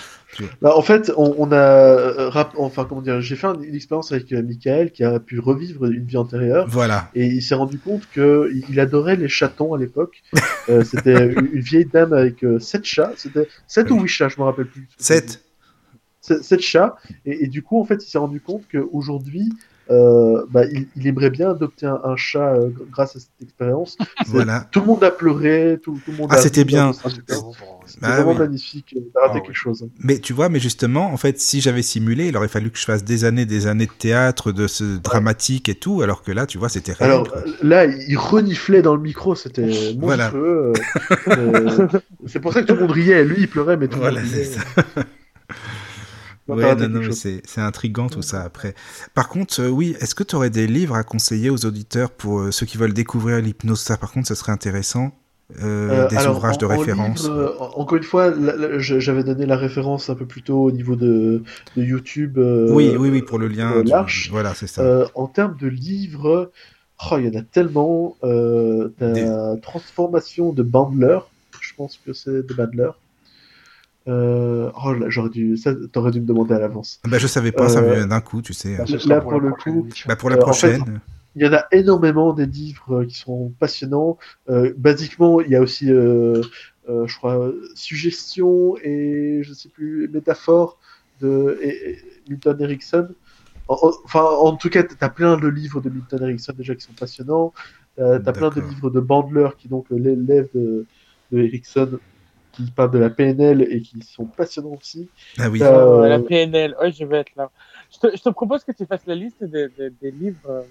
Bah, 0.61 0.75
en 0.75 0.81
fait, 0.81 1.11
on, 1.17 1.35
on 1.37 1.51
a, 1.51 1.55
euh, 1.55 2.29
rap- 2.29 2.53
enfin 2.57 2.85
comment 2.87 3.01
dire, 3.01 3.21
j'ai 3.21 3.35
fait 3.35 3.47
un- 3.47 3.59
une 3.61 3.75
expérience 3.75 4.11
avec 4.11 4.31
euh, 4.33 4.41
Michael 4.43 4.91
qui 4.91 5.03
a 5.03 5.19
pu 5.19 5.39
revivre 5.39 5.85
une 5.85 6.05
vie 6.05 6.17
antérieure 6.17 6.65
Voilà. 6.67 7.09
et 7.15 7.25
il 7.27 7.41
s'est 7.41 7.55
rendu 7.55 7.77
compte 7.79 8.03
que 8.13 8.51
il 8.69 8.79
adorait 8.79 9.15
les 9.15 9.27
chatons 9.29 9.73
à 9.73 9.77
l'époque. 9.77 10.21
Euh, 10.69 10.83
c'était 10.83 11.27
une, 11.53 11.59
vieille 11.59 11.85
dame 11.91 12.13
avec 12.13 12.45
sept 12.59 12.85
chats, 12.85 13.13
c'était 13.17 13.47
sept 13.67 13.89
ou 13.91 13.99
huit 14.01 14.07
chats, 14.07 14.29
je 14.29 14.37
me 14.39 14.43
rappelle 14.45 14.67
plus. 14.67 14.87
7. 14.97 15.43
Sept 16.21 16.43
sept 16.43 16.59
chats 16.61 16.95
et, 17.25 17.45
et 17.45 17.47
du 17.47 17.61
coup 17.63 17.79
en 17.79 17.85
fait 17.85 18.03
il 18.03 18.07
s'est 18.09 18.17
rendu 18.17 18.41
compte 18.41 18.63
qu'aujourd'hui 18.71 19.49
euh, 19.89 20.45
bah, 20.49 20.65
il, 20.65 20.87
il 20.95 21.07
aimerait 21.07 21.29
bien 21.29 21.51
adopter 21.51 21.85
un, 21.85 21.99
un 22.03 22.15
chat 22.15 22.53
euh, 22.55 22.69
grâce 22.91 23.15
à 23.15 23.19
cette 23.19 23.41
expérience. 23.41 23.97
Voilà. 24.25 24.67
Tout 24.71 24.81
le 24.81 24.85
monde 24.87 25.03
a 25.03 25.11
pleuré, 25.11 25.79
tout, 25.81 26.01
tout 26.03 26.11
le 26.11 26.17
monde 26.17 26.31
Ah, 26.31 26.35
a 26.35 26.41
c'était 26.41 26.65
bien. 26.65 26.91
C'était 26.93 27.35
Bah 28.01 28.11
vraiment 28.15 28.33
oui. 28.33 28.35
magnifique 28.35 28.93
euh, 28.97 29.01
de 29.01 29.19
rater 29.19 29.39
Ah 29.39 29.41
oui. 29.41 29.41
quelque 29.41 29.55
chose. 29.55 29.87
Mais 29.99 30.19
tu 30.19 30.33
vois, 30.33 30.49
mais 30.49 30.59
justement, 30.59 31.11
en 31.13 31.17
fait, 31.17 31.39
si 31.39 31.61
j'avais 31.61 31.81
simulé, 31.81 32.27
il 32.27 32.37
aurait 32.37 32.47
fallu 32.47 32.71
que 32.71 32.77
je 32.77 32.85
fasse 32.85 33.03
des 33.03 33.23
années, 33.25 33.45
des 33.45 33.67
années 33.67 33.87
de 33.87 33.91
théâtre, 33.91 34.51
de 34.51 34.67
ce 34.67 34.97
dramatique 34.97 35.69
et 35.69 35.75
tout, 35.75 36.01
alors 36.01 36.23
que 36.23 36.31
là, 36.31 36.45
tu 36.47 36.57
vois, 36.57 36.69
c'était 36.69 36.93
réel. 36.93 37.11
Alors 37.11 37.27
quoi. 37.27 37.43
euh, 37.47 37.51
là, 37.61 37.85
il 37.85 38.17
reniflait 38.17 38.81
dans 38.81 38.95
le 38.95 39.01
micro, 39.01 39.35
c'était 39.35 39.95
Voilà. 40.01 40.35
monstrueux. 40.35 40.73
euh, 40.73 40.85
euh, 41.27 41.87
c'est 42.27 42.39
pour 42.39 42.53
ça 42.53 42.61
que 42.61 42.67
tout 42.67 42.75
le 42.75 42.81
monde 42.81 42.91
riait. 42.91 43.23
Lui, 43.23 43.37
il 43.41 43.49
pleurait, 43.49 43.77
mais 43.77 43.87
tout 43.89 43.99
Voilà, 43.99 44.21
le 44.21 44.21
monde 44.21 44.25
c'est 44.25 44.43
riait. 44.43 44.65
Ouais, 46.47 46.75
non, 46.75 46.87
non, 46.89 47.11
c'est 47.11 47.61
intriguant 47.61 48.07
tout 48.07 48.21
ça 48.21 48.41
après. 48.43 48.73
Par 49.13 49.27
contre, 49.29 49.61
euh, 49.61 49.69
oui, 49.69 49.95
est-ce 49.99 50.15
que 50.15 50.23
tu 50.23 50.35
aurais 50.35 50.49
des 50.49 50.67
livres 50.67 50.95
à 50.95 51.03
conseiller 51.03 51.49
aux 51.49 51.65
auditeurs 51.65 52.11
pour 52.11 52.39
euh, 52.39 52.51
ceux 52.51 52.65
qui 52.65 52.77
veulent 52.77 52.93
découvrir 52.93 53.39
l'hypnose 53.41 53.81
Ça, 53.81 53.97
par 53.97 54.11
contre, 54.11 54.27
ça 54.27 54.35
serait 54.35 54.51
intéressant. 54.53 55.11
Euh, 55.63 56.09
des 56.09 56.17
alors, 56.17 56.35
ouvrages 56.37 56.55
en- 56.55 56.59
de 56.59 56.65
en 56.65 56.77
référence. 56.77 57.23
livre, 57.23 57.33
euh, 57.37 57.57
encore 57.77 57.97
une 57.97 58.03
fois, 58.03 58.33
j'avais 58.79 59.23
donné 59.23 59.45
la 59.45 59.55
référence 59.55 60.09
un 60.09 60.15
peu 60.15 60.25
plus 60.25 60.41
tôt 60.41 60.63
au 60.63 60.71
niveau 60.71 60.95
de, 60.97 61.41
de 61.77 61.83
YouTube. 61.83 62.37
euh, 62.37 62.67
oui, 62.73 62.95
oui, 62.97 63.09
oui, 63.09 63.21
pour 63.21 63.39
le 63.39 63.47
lien. 63.47 63.71
euh, 63.71 63.83
du- 63.83 63.89
l'Arche. 63.89 64.29
Voilà, 64.29 64.53
c'est 64.53 64.67
ça. 64.67 64.81
Euh, 64.81 65.07
en 65.15 65.27
termes 65.27 65.55
de 65.57 65.67
livres, 65.67 66.51
oh, 67.11 67.15
il 67.17 67.27
y 67.27 67.29
en 67.37 67.39
a 67.39 67.43
tellement. 67.43 68.17
Euh, 68.25 68.89
t'as 68.99 69.55
Transformation 69.57 70.51
de 70.51 70.63
Bandler, 70.63 71.19
je 71.61 71.73
pense 71.75 71.97
que 72.05 72.11
c'est 72.11 72.45
de 72.45 72.53
Bandler. 72.53 72.89
Euh, 74.07 74.71
oh 74.85 74.93
là, 74.93 75.07
j'aurais 75.09 75.29
dû, 75.29 75.57
ça, 75.57 75.73
t'aurais 75.91 76.11
dû 76.11 76.21
me 76.21 76.25
demander 76.25 76.53
à 76.53 76.59
l'avance. 76.59 76.99
Bah, 77.07 77.17
je 77.17 77.27
savais 77.27 77.51
pas, 77.51 77.67
ça 77.67 77.81
me 77.81 77.87
euh, 77.89 77.95
vient 77.95 78.07
d'un 78.07 78.21
coup, 78.21 78.41
tu 78.41 78.53
sais. 78.53 78.77
Bah, 78.77 78.85
Là, 79.05 79.21
pour 79.21 79.33
la 79.33 79.37
le 79.39 79.49
prochaine 79.51 79.81
coup. 79.81 79.87
Bah, 80.07 80.15
pour 80.15 80.29
la 80.29 80.37
euh, 80.37 80.39
en 80.43 80.53
fait, 80.53 80.77
prochaine. 80.77 80.99
Il 81.35 81.43
y 81.45 81.47
en 81.47 81.53
a 81.53 81.65
énormément 81.71 82.33
des 82.33 82.45
livres 82.45 83.01
euh, 83.01 83.05
qui 83.05 83.15
sont 83.15 83.53
passionnants. 83.59 84.17
Euh, 84.49 84.73
basiquement, 84.77 85.41
il 85.41 85.49
y 85.51 85.55
a 85.55 85.61
aussi, 85.61 85.91
euh, 85.91 86.41
euh, 86.89 87.05
je 87.05 87.17
crois, 87.17 87.51
suggestion 87.75 88.77
et 88.83 89.41
je 89.43 89.53
sais 89.53 89.69
plus 89.69 90.09
métaphore 90.11 90.77
de 91.21 91.59
et- 91.61 91.89
et 91.91 91.97
Milton 92.29 92.59
Erickson. 92.61 93.09
En- 93.67 93.75
en- 93.75 93.91
Enfin, 94.05 94.23
en 94.23 94.55
tout 94.55 94.69
cas, 94.69 94.83
t'as 94.83 95.09
plein 95.09 95.37
de 95.37 95.47
livres 95.47 95.81
de 95.81 95.89
Milton 95.89 96.23
Erickson 96.23 96.53
déjà 96.57 96.73
qui 96.75 96.85
sont 96.85 96.93
passionnants. 96.93 97.53
Euh, 97.99 98.19
T'as 98.19 98.31
plein 98.31 98.49
de 98.49 98.61
livres 98.61 98.89
de 98.91 98.99
Bandler 98.99 99.49
qui 99.57 99.67
donc 99.67 99.87
l'élève 99.89 100.47
de, 100.53 100.85
de 101.31 101.37
Erickson 101.39 101.99
qui 102.65 102.71
parlent 102.71 102.91
de 102.91 102.97
la 102.97 103.09
PNL 103.09 103.61
et 103.69 103.81
qui 103.81 104.01
sont 104.01 104.25
passionnants 104.25 104.73
aussi. 104.79 105.09
Ah 105.37 105.49
oui. 105.49 105.61
Euh, 105.61 106.01
Oh, 106.03 106.05
la 106.05 106.19
PNL, 106.19 106.75
ouais, 106.81 106.91
je 106.91 107.05
vais 107.05 107.19
être 107.19 107.35
là. 107.35 107.49
Je 107.93 107.99
te, 107.99 108.17
je 108.17 108.21
te 108.21 108.29
propose 108.29 108.63
que 108.63 108.71
tu 108.71 108.85
fasses 108.85 109.05
la 109.05 109.15
liste 109.15 109.43
des, 109.43 109.69
des, 109.69 109.89
des 109.89 110.11
livres, 110.11 110.49
euh, 110.49 110.61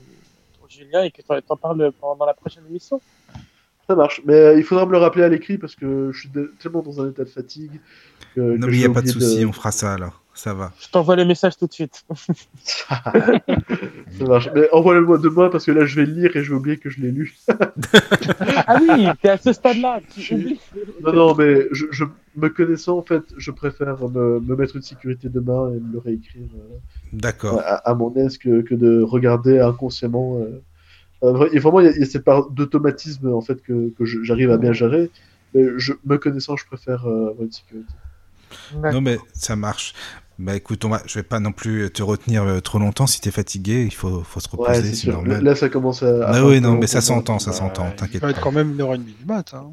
Julien, 0.69 1.03
et 1.05 1.11
que 1.11 1.23
tu 1.23 1.33
en 1.49 1.57
parles 1.57 1.93
pendant 2.01 2.27
la 2.27 2.35
prochaine 2.35 2.65
émission. 2.69 3.01
Ça 3.89 3.95
marche. 3.95 4.21
Mais 4.25 4.57
il 4.59 4.65
faudra 4.65 4.85
me 4.87 4.93
le 4.93 4.99
rappeler 4.99 5.23
à 5.25 5.29
l'écrit 5.29 5.59
parce 5.59 5.75
que 5.77 6.11
je 6.13 6.19
suis 6.21 6.31
tellement 6.61 6.83
dans 6.83 7.01
un 7.01 7.09
état 7.11 7.25
de 7.25 7.29
fatigue. 7.29 7.81
Que, 8.35 8.41
Non, 8.41 8.67
que 8.67 8.71
mais 8.71 8.77
il 8.77 8.79
n'y 8.81 8.85
a 8.85 8.91
pas 8.91 9.03
de 9.03 9.09
souci, 9.09 9.45
on 9.47 9.53
fera 9.53 9.71
ça 9.71 9.93
alors. 9.95 10.23
Ça 10.35 10.53
va. 10.53 10.73
Je 10.79 10.89
t'envoie 10.91 11.17
le 11.17 11.25
message 11.25 11.57
tout 11.57 11.67
de 11.67 11.73
suite. 11.73 12.05
Ça 12.89 14.25
marche. 14.27 14.51
Mais 14.55 14.69
envoie-le-moi 14.73 15.19
demain 15.19 15.49
parce 15.49 15.65
que 15.65 15.73
là, 15.73 15.85
je 15.87 15.97
vais 15.99 16.05
le 16.07 16.13
lire 16.13 16.37
et 16.37 16.43
je 16.43 16.51
vais 16.51 16.57
oublier 16.57 16.77
que 16.77 16.91
je 16.91 17.01
l'ai 17.01 17.11
lu. 17.11 17.35
ah 17.49 18.79
oui, 18.81 19.07
t'es 19.23 19.31
à 19.31 19.39
ce 19.39 19.53
stade-là. 19.53 20.01
Tu 20.13 20.21
Je- 20.21 20.35
oublies. 20.35 20.61
Non, 21.03 21.13
non, 21.13 21.35
mais 21.35 21.67
je, 21.73 21.87
je- 21.91 22.05
me 22.37 22.49
connaissant, 22.51 22.99
en 22.99 23.03
fait, 23.03 23.23
je 23.39 23.51
préfère 23.51 23.97
me, 24.11 24.41
me 24.41 24.57
mettre 24.57 24.77
une 24.77 24.83
sécurité 24.83 25.31
demain 25.31 25.71
et 25.71 25.81
me 25.81 25.93
le 25.95 25.99
réécrire 25.99 26.49
euh, 26.55 26.77
D'accord. 27.15 27.61
à, 27.61 27.77
à 27.89 27.95
mon 27.95 28.15
aise 28.17 28.37
que, 28.37 28.61
que 28.61 28.75
de 28.75 29.01
regarder 29.01 29.59
inconsciemment. 29.59 30.39
euh. 30.43 30.61
Euh, 31.25 31.49
et 31.53 31.59
vraiment, 31.59 31.81
il 31.81 31.87
y, 31.87 31.89
a- 31.89 31.93
il 31.93 32.01
y 32.01 32.03
a 32.03 32.07
cette 32.07 32.25
part 32.25 32.51
d'automatisme 32.51 33.33
en 33.33 33.41
fait 33.41 33.63
que, 33.63 33.91
que 33.97 34.05
j'arrive 34.05 34.51
à 34.51 34.59
bien 34.59 34.73
gérer. 34.73 35.11
Mais 35.55 35.65
je, 35.79 35.93
me 36.05 36.19
connaissant, 36.19 36.57
je 36.57 36.67
préfère 36.67 37.07
euh, 37.07 37.35
une 37.41 37.51
sécurité. 37.53 37.95
Non, 38.93 39.01
mais 39.01 39.19
ça 39.35 39.57
marche. 39.57 39.95
Bah 40.39 40.55
écoute, 40.55 40.85
on 40.85 40.91
va... 40.91 41.01
je 41.07 41.15
vais 41.19 41.23
pas 41.23 41.41
non 41.41 41.53
plus 41.53 41.91
te 41.91 42.03
retenir 42.03 42.43
euh, 42.45 42.61
trop 42.61 42.79
longtemps. 42.79 43.07
Si 43.07 43.21
t'es 43.21 43.31
fatigué, 43.31 43.85
il 43.85 43.95
faut, 43.95 44.23
faut 44.23 44.39
se 44.41 44.49
Ouais, 44.57 44.59
reposer, 44.65 44.83
c'est 44.83 44.89
c'est 44.91 44.97
sûr. 44.97 45.13
normal. 45.15 45.43
Là, 45.43 45.55
ça 45.55 45.69
commence 45.69 46.03
à. 46.03 46.13
Bah 46.19 46.45
oui, 46.45 46.61
non, 46.61 46.73
long 46.73 46.79
mais 46.81 46.87
ça 46.87 47.01
s'entend, 47.01 47.39
ça 47.39 47.53
s'entend, 47.53 47.91
t'inquiète 47.93 48.23
va 48.23 48.31
être 48.31 48.41
quand 48.41 48.53
même 48.53 48.73
une 48.73 48.81
heure 48.81 48.95
et 48.95 48.99
demie 48.99 49.15
du 49.19 49.25
mat. 49.25 49.55
Hein. 49.55 49.73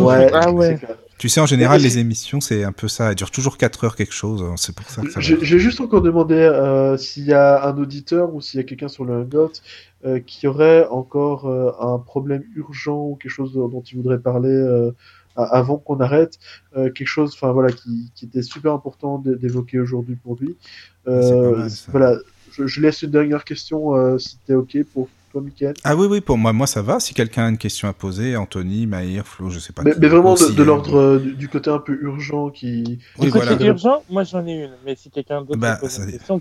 Ouais, 0.00 0.30
Ah 0.32 0.42
c'est 0.42 0.52
ouais. 0.52 0.78
Tu 1.18 1.30
sais, 1.30 1.40
en 1.40 1.46
général, 1.46 1.80
les 1.80 1.96
émissions, 1.98 2.40
c'est 2.42 2.62
un 2.64 2.72
peu 2.72 2.88
ça. 2.88 3.08
Elles 3.10 3.14
durent 3.14 3.30
toujours 3.30 3.56
4 3.56 3.84
heures 3.84 3.96
quelque 3.96 4.12
chose. 4.12 4.42
hein, 4.42 4.54
C'est 4.56 4.74
pour 4.74 4.88
ça 4.90 5.02
que 5.02 5.10
ça. 5.10 5.20
J'ai 5.20 5.58
juste 5.58 5.80
encore 5.80 6.02
demandé 6.02 6.34
euh, 6.34 6.96
s'il 6.98 7.24
y 7.24 7.32
a 7.32 7.66
un 7.66 7.76
auditeur 7.78 8.34
ou 8.34 8.40
s'il 8.42 8.58
y 8.58 8.60
a 8.60 8.64
quelqu'un 8.64 8.88
sur 8.88 9.04
le 9.06 9.14
Hangout 9.14 9.62
euh, 10.04 10.20
qui 10.20 10.46
aurait 10.46 10.86
encore 10.88 11.46
euh, 11.46 11.72
un 11.80 11.98
problème 11.98 12.44
urgent 12.54 13.02
ou 13.02 13.16
quelque 13.16 13.32
chose 13.32 13.54
dont 13.54 13.82
il 13.82 13.96
voudrait 13.96 14.18
parler 14.18 14.90
avant 15.38 15.76
qu'on 15.76 16.00
arrête, 16.00 16.38
quelque 16.74 17.04
chose, 17.06 17.32
enfin 17.34 17.52
voilà, 17.52 17.70
qui, 17.70 18.10
qui 18.14 18.24
était 18.24 18.42
super 18.42 18.72
important 18.72 19.18
d'é- 19.18 19.36
d'évoquer 19.36 19.78
aujourd'hui 19.80 20.16
pour 20.16 20.36
lui. 20.40 20.56
Ah, 21.06 21.10
mal, 21.10 21.70
voilà, 21.88 22.18
je, 22.52 22.66
je 22.66 22.80
laisse 22.80 23.02
une 23.02 23.10
dernière 23.10 23.44
question 23.44 24.18
si 24.18 24.38
t'es 24.46 24.54
ok 24.54 24.78
pour 24.94 25.08
toi, 25.36 25.42
Mickaël. 25.44 25.74
Ah 25.84 25.96
oui, 25.96 26.06
oui, 26.10 26.20
pour 26.20 26.38
moi, 26.38 26.52
moi 26.52 26.66
ça 26.66 26.82
va. 26.82 26.98
Si 27.00 27.12
quelqu'un 27.14 27.44
a 27.46 27.48
une 27.50 27.58
question 27.58 27.88
à 27.88 27.92
poser, 27.92 28.36
Anthony, 28.36 28.86
Maïr, 28.86 29.26
Flo, 29.26 29.50
je 29.50 29.58
sais 29.58 29.72
pas. 29.72 29.82
Mais, 29.82 29.92
qui, 29.92 30.00
mais 30.00 30.08
vraiment 30.08 30.34
de, 30.34 30.60
euh, 30.60 30.64
l'ordre 30.64 30.96
euh, 30.98 31.18
du, 31.18 31.34
du 31.34 31.48
côté 31.48 31.70
un 31.70 31.78
peu 31.78 31.98
urgent 32.00 32.50
qui. 32.50 32.98
Oui, 33.18 33.26
Du 33.26 33.32
côté 33.32 33.46
voilà. 33.54 33.66
urgent, 33.66 34.02
moi 34.10 34.24
j'en 34.24 34.46
ai 34.46 34.64
une. 34.64 34.70
Mais 34.84 34.96
si 34.96 35.10
quelqu'un 35.10 35.42
d'autre 35.42 35.58
Bah, 35.58 35.76
pose 35.80 35.98
une 35.98 36.12
question, 36.12 36.40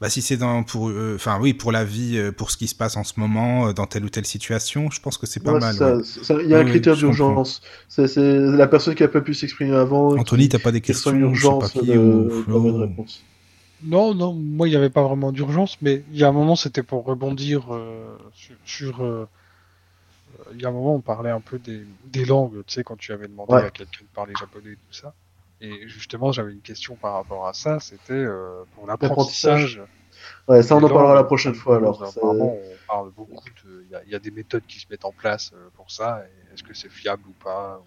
Bah 0.00 0.08
si 0.08 0.22
c'est 0.22 0.36
dans 0.36 0.62
pour, 0.62 0.88
euh, 0.88 1.14
enfin 1.16 1.38
oui, 1.40 1.52
pour 1.54 1.72
la 1.72 1.84
vie, 1.84 2.16
euh, 2.16 2.32
pour 2.32 2.50
ce 2.50 2.56
qui 2.56 2.68
se 2.68 2.74
passe 2.74 2.96
en 2.96 3.04
ce 3.04 3.14
moment, 3.18 3.68
euh, 3.68 3.72
dans 3.72 3.86
telle 3.86 4.04
ou 4.04 4.08
telle 4.08 4.26
situation, 4.26 4.90
je 4.90 5.00
pense 5.00 5.18
que 5.18 5.26
c'est 5.26 5.42
pas 5.42 5.52
Ouais, 5.52 5.60
mal. 5.60 5.74
ouais. 5.76 6.02
Il 6.44 6.48
y 6.48 6.54
a 6.54 6.58
un 6.58 6.64
Oui, 6.64 6.70
critère 6.70 6.96
d'urgence. 6.96 7.60
C'est 7.88 8.06
la 8.16 8.66
personne 8.68 8.94
qui 8.94 9.02
a 9.02 9.08
pas 9.08 9.20
pu 9.20 9.34
s'exprimer 9.34 9.74
avant. 9.74 10.16
Anthony, 10.16 10.48
t'as 10.48 10.58
pas 10.60 10.72
des 10.72 10.80
questions, 10.80 11.10
qui, 11.10 11.18
de- 11.18 11.98
ou 11.98 12.42
Flo. 12.44 12.76
réponse. 12.78 13.22
Non, 13.82 14.14
non, 14.14 14.32
moi 14.34 14.68
il 14.68 14.70
n'y 14.70 14.76
avait 14.76 14.90
pas 14.90 15.02
vraiment 15.02 15.32
d'urgence, 15.32 15.80
mais 15.82 16.04
il 16.08 16.16
y 16.16 16.24
a 16.24 16.28
un 16.28 16.32
moment 16.32 16.56
c'était 16.56 16.82
pour 16.82 17.04
rebondir 17.04 17.74
euh, 17.74 18.16
sur. 18.32 18.56
sur, 18.64 19.02
euh, 19.04 19.28
euh, 20.40 20.52
il 20.54 20.60
y 20.60 20.64
a 20.64 20.68
un 20.68 20.72
moment 20.72 20.94
on 20.94 21.00
parlait 21.00 21.30
un 21.30 21.40
peu 21.40 21.58
des, 21.58 21.86
des 22.04 22.24
langues, 22.24 22.64
tu 22.66 22.74
sais, 22.74 22.84
quand 22.84 22.96
tu 22.96 23.12
avais 23.12 23.28
demandé 23.28 23.54
Ouais. 23.54 23.64
à 23.64 23.70
quelqu'un 23.70 24.04
de 24.04 24.08
parler 24.10 24.34
japonais 24.38 24.72
et 24.72 24.76
tout 24.76 24.92
ça. 24.92 25.14
Et 25.60 25.86
justement 25.88 26.32
j'avais 26.32 26.52
une 26.52 26.62
question 26.62 26.96
par 26.96 27.14
rapport 27.14 27.46
à 27.46 27.52
ça, 27.54 27.80
c'était 27.80 28.12
euh, 28.14 28.64
pour 28.72 28.86
l'apprentissage. 28.86 29.82
Ouais, 30.48 30.62
ça 30.62 30.76
on 30.76 30.82
en 30.82 30.88
parlera 30.88 31.14
la 31.14 31.24
prochaine 31.24 31.54
fois 31.54 31.76
alors. 31.76 32.02
Apparemment, 32.02 32.44
Apparemment, 32.44 32.54
on 32.74 32.78
parle 32.86 33.10
beaucoup 33.12 33.48
de. 33.64 33.86
Il 33.90 34.08
y 34.08 34.10
y, 34.10 34.14
a 34.14 34.18
des 34.18 34.30
méthodes 34.30 34.66
qui 34.66 34.78
se 34.80 34.86
mettent 34.90 35.04
en 35.04 35.12
place 35.12 35.52
euh, 35.54 35.70
pour 35.74 35.90
ça. 35.90 36.24
et 36.26 36.54
Est-ce 36.54 36.62
que 36.62 36.74
c'est 36.74 36.90
fiable 36.90 37.28
ou 37.28 37.34
pas 37.34 37.82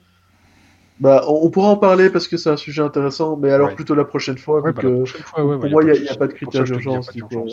Bah, 0.99 1.23
on, 1.27 1.45
on 1.45 1.49
pourra 1.49 1.69
en 1.69 1.77
parler 1.77 2.09
parce 2.09 2.27
que 2.27 2.37
c'est 2.37 2.49
un 2.49 2.55
sujet 2.57 2.81
intéressant, 2.81 3.35
mais 3.35 3.51
alors 3.51 3.69
Ouais. 3.69 3.75
plutôt 3.75 3.95
la 3.95 4.05
prochaine 4.05 4.37
fois. 4.37 4.61
Ouais, 4.61 4.71
bah, 4.71 4.81
que 4.81 4.87
la 4.87 4.95
prochaine 4.97 5.21
fois, 5.23 5.45
ouais, 5.45 5.59
pour 5.59 5.69
moi, 5.69 5.83
il 5.83 6.01
n'y 6.01 6.07
a 6.07 6.13
a, 6.13 6.15
pas 6.15 6.27
de 6.27 6.33
critère 6.33 6.63
d'urgence. 6.63 7.09
euh. 7.09 7.47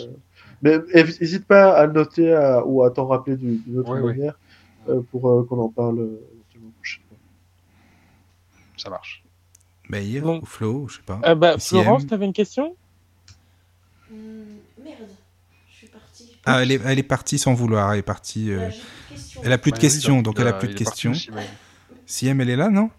Mais 0.61 0.77
n'hésite 0.95 1.45
pas 1.45 1.73
à 1.73 1.85
le 1.85 1.91
noter 1.93 2.31
à- 2.33 2.65
ou 2.65 2.83
à 2.83 2.89
t'en 2.91 3.05
rappeler 3.05 3.35
du- 3.35 3.57
d'une 3.57 3.79
autre 3.79 3.89
Ouais, 3.91 3.99
ouais. 3.99 4.13
manière 4.13 4.39
euh, 4.87 5.01
pour 5.11 5.29
euh, 5.29 5.43
qu'on 5.43 5.59
en 5.59 5.67
parle. 5.69 6.09
Ça 8.77 8.89
marche. 8.89 9.23
Maïr 9.89 10.23
Bon. 10.23 10.39
ou 10.41 10.45
Flo, 10.45 10.87
je 10.87 10.95
sais 10.97 11.01
pas. 11.05 11.19
Euh, 11.25 11.35
bah. 11.35 11.57
Florence, 11.57 12.07
t'avais 12.07 12.25
une 12.25 12.33
question? 12.33 12.75
Hum, 14.11 14.17
merde, 14.83 14.97
je 15.69 15.75
suis 15.75 15.87
partie. 15.87 16.31
Ah, 16.45 16.61
elle 16.63 16.71
est, 16.71 16.81
elle 16.85 16.99
est 16.99 17.03
partie 17.03 17.37
sans 17.37 17.53
vouloir. 17.53 17.91
Elle 17.93 17.99
est 17.99 18.03
partie. 18.03 18.51
euh, 18.51 18.69
questions. 19.09 19.41
Elle 19.43 19.51
a 19.51 19.57
plus 19.57 19.71
de 19.71 19.77
questions, 19.79 20.21
donc 20.21 20.39
elle 20.39 20.47
a 20.47 20.53
plus 20.53 20.69
de 20.69 20.73
questions. 20.73 21.11
Siem, 22.05 22.41
elle 22.41 22.49
est 22.49 22.55
là, 22.55 22.69
non? 22.69 22.89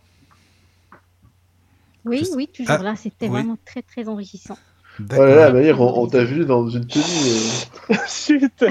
Oui, 2.04 2.26
oui, 2.36 2.48
toujours 2.54 2.76
Ah, 2.80 2.82
là. 2.82 2.94
C'était 2.96 3.26
oui. 3.26 3.32
vraiment 3.32 3.56
très, 3.64 3.82
très 3.82 4.08
enrichissant. 4.08 4.58
Oh 5.00 5.02
là 5.16 5.26
là, 5.26 5.34
D'accord. 5.36 5.54
Maïr, 5.54 5.80
on, 5.80 6.02
on 6.02 6.06
t'a 6.06 6.24
vu 6.24 6.44
dans 6.44 6.68
une 6.68 6.86
tenue. 6.86 7.02
euh, 7.90 7.94
Chut 8.08 8.64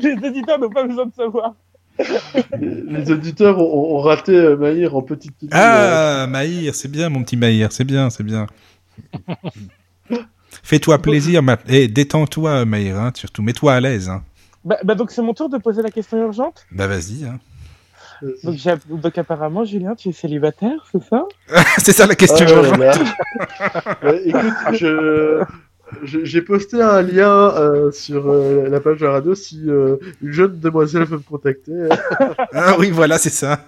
Les 0.00 0.26
éditeurs 0.28 0.58
n'ont 0.60 0.70
pas 0.70 0.84
besoin 0.84 1.06
de 1.06 1.14
savoir. 1.14 1.54
les, 2.60 3.10
auditeurs 3.10 3.58
ont, 3.58 3.96
ont 3.96 4.00
raté 4.00 4.32
euh, 4.36 4.56
Maïr 4.56 4.94
en 4.96 5.02
petite 5.02 5.36
tenue. 5.38 5.50
euh, 5.52 6.22
Ah, 6.22 6.26
Maïr, 6.28 6.74
c'est 6.74 6.90
bien, 6.90 7.08
mon 7.08 7.22
petit 7.24 7.36
Maïr, 7.36 7.72
c'est 7.72 7.84
bien, 7.84 8.10
c'est 8.10 8.22
bien. 8.24 8.46
Fais-toi 10.62 10.98
plaisir, 11.02 11.42
ma... 11.42 11.58
et 11.68 11.88
détends-toi, 11.88 12.64
Maïr, 12.64 12.96
hein, 12.98 13.10
surtout. 13.14 13.42
Mets-toi 13.42 13.74
à 13.74 13.80
l'aise. 13.80 14.08
Hein. 14.08 14.22
Bah, 14.64 14.78
bah, 14.84 14.94
donc 14.94 15.10
c'est 15.10 15.22
mon 15.22 15.34
tour 15.34 15.48
de 15.48 15.58
poser 15.58 15.82
la 15.82 15.90
question 15.90 16.16
urgente. 16.18 16.64
Bah 16.70 16.86
vas-y. 16.86 17.24
Hein. 17.24 17.38
Donc, 18.88 19.18
apparemment, 19.18 19.64
Julien, 19.64 19.94
tu 19.94 20.08
es 20.08 20.12
célibataire, 20.12 20.84
c'est 20.92 21.02
ça? 21.02 21.24
C'est 21.78 21.92
ça 21.92 22.06
la 22.06 22.14
question. 22.14 22.46
Là 22.46 22.76
là. 22.76 22.92
Ouais, 24.02 24.22
écoute, 24.26 24.52
je- 24.72 25.42
j'ai 26.02 26.42
posté 26.42 26.80
un 26.80 27.02
lien 27.02 27.54
euh, 27.56 27.90
sur 27.92 28.28
euh, 28.30 28.68
la 28.68 28.80
page 28.80 29.00
de 29.00 29.04
la 29.06 29.12
radio 29.12 29.34
si 29.34 29.62
euh, 29.68 29.96
une 30.22 30.32
jeune 30.32 30.58
demoiselle 30.58 31.04
veut 31.04 31.18
me 31.18 31.22
contacter. 31.22 31.72
Ah 32.52 32.76
oui, 32.78 32.90
voilà, 32.90 33.18
c'est 33.18 33.30
ça. 33.30 33.64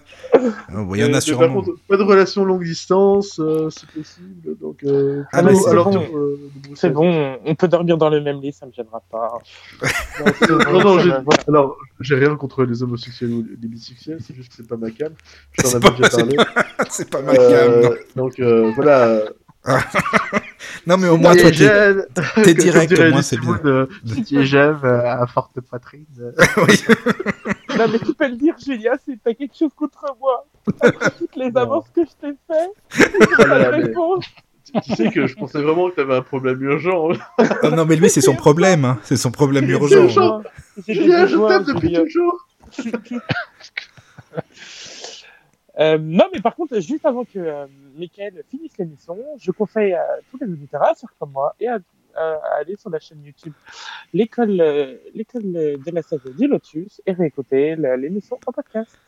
Bon, 0.73 0.95
il 0.95 1.01
y 1.01 1.05
en 1.05 1.12
a 1.15 1.20
sûrement. 1.20 1.47
Par 1.47 1.55
contre, 1.55 1.70
pas 1.89 1.97
de 1.97 2.03
relation 2.03 2.45
longue 2.45 2.65
distance, 2.65 3.39
euh, 3.41 3.69
si 3.70 3.86
possible. 3.86 4.57
Donc, 4.61 4.78
euh, 4.85 5.23
Ah, 5.33 5.43
mais 5.43 5.55
c'est 5.55 5.75
l'entour, 5.75 6.05
bon. 6.11 6.17
euh. 6.19 6.36
C'est 6.75 6.93
on 6.97 7.55
peut 7.55 7.69
dormir 7.69 7.97
dans 7.97 8.09
le 8.11 8.20
même 8.20 8.41
lit, 8.41 8.53
ça 8.53 8.67
me 8.67 8.73
gênera 8.73 9.03
pas. 9.11 9.39
Non, 10.25 10.33
c'est- 10.39 10.51
non, 10.73 10.81
non, 10.83 10.99
j'ai- 11.01 11.12
alors, 11.49 11.77
j'ai 12.01 12.15
rien 12.17 12.35
contre 12.36 12.65
les 12.65 12.83
homosexuels 12.83 13.31
ou 13.33 13.45
les 13.61 13.69
bisexuels, 13.69 14.19
c'est 14.27 14.35
juste 14.35 14.49
que 14.51 14.55
c'est 14.57 14.69
pas 14.69 14.77
ma 14.77 14.91
cam. 14.91 15.12
Je 15.53 15.62
t'en 15.62 15.69
C'est 15.69 15.77
avais 15.77 15.85
pas- 15.86 15.91
déjà 15.97 16.09
parlé. 16.09 16.36
c'est 16.91 17.11
pas 17.11 17.23
ma 17.23 17.36
cam, 17.36 17.81
non. 17.83 17.91
donc 18.17 18.41
euh, 18.41 18.73
voilà. 18.75 19.23
Non, 20.86 20.97
mais 20.97 21.09
au 21.09 21.17
moins, 21.17 21.33
Si 21.35 21.41
toi, 21.41 21.51
tu 21.51 22.43
t'es 22.43 22.55
direct, 22.55 22.93
au 22.99 23.11
moins, 23.11 23.23
c'est 23.23 23.39
bien. 23.39 23.51
Moon, 23.51 23.59
euh, 23.65 23.86
Si 24.07 24.25
tu 24.25 24.39
es 24.41 24.47
jeune, 24.47 24.78
euh, 24.85 25.05
à 25.23 25.27
forte 25.27 25.61
poitrine. 25.61 26.07
oui. 26.59 26.81
Non, 27.77 27.86
mais 27.91 27.99
tu 27.99 28.15
peux 28.15 28.28
le 28.28 28.36
dire, 28.36 28.55
Julien, 28.65 28.93
si 29.05 29.19
t'as 29.19 29.35
quelque 29.35 29.57
chose 29.59 29.73
contre 29.77 30.05
moi. 30.20 30.47
Après 30.81 31.11
toutes 31.19 31.36
les 31.36 31.51
avances 31.57 31.86
que 31.95 32.03
je 32.05 32.28
t'ai 32.28 32.35
fait, 32.47 33.70
réponse. 33.70 34.25
tu- 34.85 34.95
sais 34.95 35.11
que 35.11 35.27
je 35.27 35.35
pensais 35.35 35.61
vraiment 35.61 35.91
que 35.91 35.97
t'avais 35.97 36.17
un 36.17 36.23
problème 36.23 36.61
urgent. 36.62 37.09
Oh, 37.62 37.70
non, 37.70 37.85
mais 37.85 37.97
lui, 37.97 38.09
c'est 38.11 38.20
son 38.20 38.35
problème. 38.35 38.85
Hein. 38.85 38.99
C'est 39.03 39.17
son 39.17 39.31
problème 39.31 39.67
C'est 39.67 39.73
urgent. 39.73 40.43
Julien, 40.86 41.27
je 41.27 41.36
t'aime 41.36 41.65
depuis 41.65 41.93
toujours. 41.93 42.47
Euh, 45.79 45.99
non, 45.99 46.25
mais 46.33 46.41
par 46.41 46.55
contre, 46.57 46.81
juste 46.81 47.05
avant 47.05 47.25
que 47.25 47.39
euh, 47.39 47.67
Mickaël 47.97 48.43
finisse 48.51 48.73
l'émission, 48.79 49.17
je 49.39 49.51
conseille 49.51 49.93
à 49.93 50.07
tous 50.31 50.39
les 50.41 50.51
auditeurs 50.51 50.83
à 50.83 50.95
faire 50.95 51.11
comme 51.19 51.33
moi 51.33 51.55
et 51.61 51.69
à, 51.69 51.79
à- 52.15 52.21
à 52.21 52.61
aller 52.61 52.77
sur 52.77 52.89
la 52.89 52.99
chaîne 52.99 53.23
YouTube 53.23 53.53
l'école 54.15 54.59
euh, 54.61 54.97
l'école 55.15 55.43
de 55.53 55.91
la 55.93 56.01
sagesse 56.03 56.35
du 56.35 56.47
Lotus 56.49 57.03
et 57.05 57.13
réécouter 57.13 57.77
l'émission 57.77 58.39
en 58.47 58.53
podcast. 58.53 58.99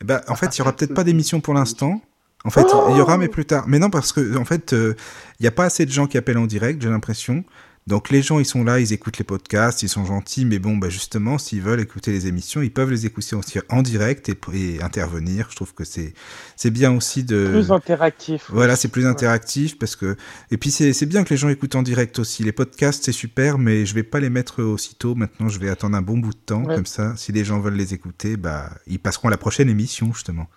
Eh 0.00 0.04
ben, 0.04 0.20
en 0.28 0.34
fait, 0.36 0.56
il 0.56 0.58
y 0.60 0.62
aura 0.62 0.74
peut-être 0.74 0.94
pas 0.94 1.04
d'émission 1.04 1.40
pour 1.40 1.52
l'instant. 1.54 2.00
En 2.44 2.50
fait, 2.50 2.66
il 2.90 2.96
y 2.96 3.00
aura, 3.00 3.18
mais 3.18 3.28
plus 3.28 3.44
tard. 3.44 3.64
Mais 3.66 3.78
non, 3.78 3.90
parce 3.90 4.12
que 4.12 4.36
en 4.38 4.44
fait, 4.44 4.72
euh, 4.72 4.94
il 5.40 5.42
n'y 5.42 5.48
a 5.48 5.50
pas 5.50 5.64
assez 5.64 5.84
de 5.84 5.90
gens 5.90 6.06
qui 6.06 6.16
appellent 6.16 6.38
en 6.38 6.46
direct, 6.46 6.80
j'ai 6.80 6.88
l'impression. 6.88 7.44
Donc 7.86 8.10
les 8.10 8.20
gens, 8.20 8.40
ils 8.40 8.44
sont 8.44 8.64
là, 8.64 8.80
ils 8.80 8.92
écoutent 8.92 9.18
les 9.18 9.24
podcasts, 9.24 9.84
ils 9.84 9.88
sont 9.88 10.04
gentils, 10.04 10.44
mais 10.44 10.58
bon, 10.58 10.76
bah 10.76 10.88
justement, 10.88 11.38
s'ils 11.38 11.62
veulent 11.62 11.78
écouter 11.80 12.10
les 12.10 12.26
émissions, 12.26 12.60
ils 12.60 12.72
peuvent 12.72 12.90
les 12.90 13.06
écouter 13.06 13.36
aussi 13.36 13.60
en 13.68 13.80
direct 13.82 14.28
et, 14.28 14.36
et 14.54 14.82
intervenir. 14.82 15.46
Je 15.50 15.54
trouve 15.56 15.72
que 15.72 15.84
c'est 15.84 16.12
c'est 16.56 16.70
bien 16.70 16.90
aussi 16.96 17.22
de 17.22 17.48
Plus 17.52 17.70
interactif. 17.70 18.46
voilà, 18.48 18.74
c'est 18.74 18.88
plus 18.88 19.06
interactif 19.06 19.78
parce 19.78 19.94
que 19.94 20.16
et 20.50 20.56
puis 20.56 20.72
c'est 20.72 21.06
bien 21.06 21.22
que 21.22 21.30
les 21.30 21.36
gens 21.36 21.48
écoutent 21.48 21.76
en 21.76 21.84
direct 21.84 22.18
aussi. 22.18 22.42
Les 22.42 22.50
podcasts 22.50 23.04
c'est 23.04 23.12
super, 23.12 23.56
mais 23.56 23.86
je 23.86 23.94
vais 23.94 24.02
pas 24.02 24.18
les 24.18 24.30
mettre 24.30 24.64
aussitôt. 24.64 25.14
Maintenant, 25.14 25.48
je 25.48 25.60
vais 25.60 25.68
attendre 25.68 25.96
un 25.96 26.02
bon 26.02 26.18
bout 26.18 26.32
de 26.32 26.38
temps 26.38 26.64
Ouais. 26.64 26.74
comme 26.74 26.86
ça. 26.86 27.14
Si 27.16 27.30
les 27.30 27.44
gens 27.44 27.60
veulent 27.60 27.74
les 27.76 27.94
écouter, 27.94 28.36
bah 28.36 28.70
ils 28.88 28.98
passeront 28.98 29.28
à 29.28 29.30
la 29.30 29.36
prochaine 29.36 29.68
émission 29.68 30.12
justement. 30.12 30.48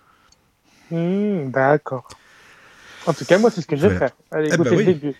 Hmm, 0.90 1.50
D'accord. 1.50 2.08
En 3.06 3.12
tout 3.14 3.24
cas, 3.24 3.38
moi, 3.38 3.50
c'est 3.50 3.60
ce 3.62 3.66
que 3.66 3.76
je 3.76 3.82
vais 3.82 3.88
Voilà. 3.88 4.08
faire. 4.08 4.16
Allez, 4.32 4.50
oui. 4.58 4.76
le 4.84 4.84
début. 4.94 5.14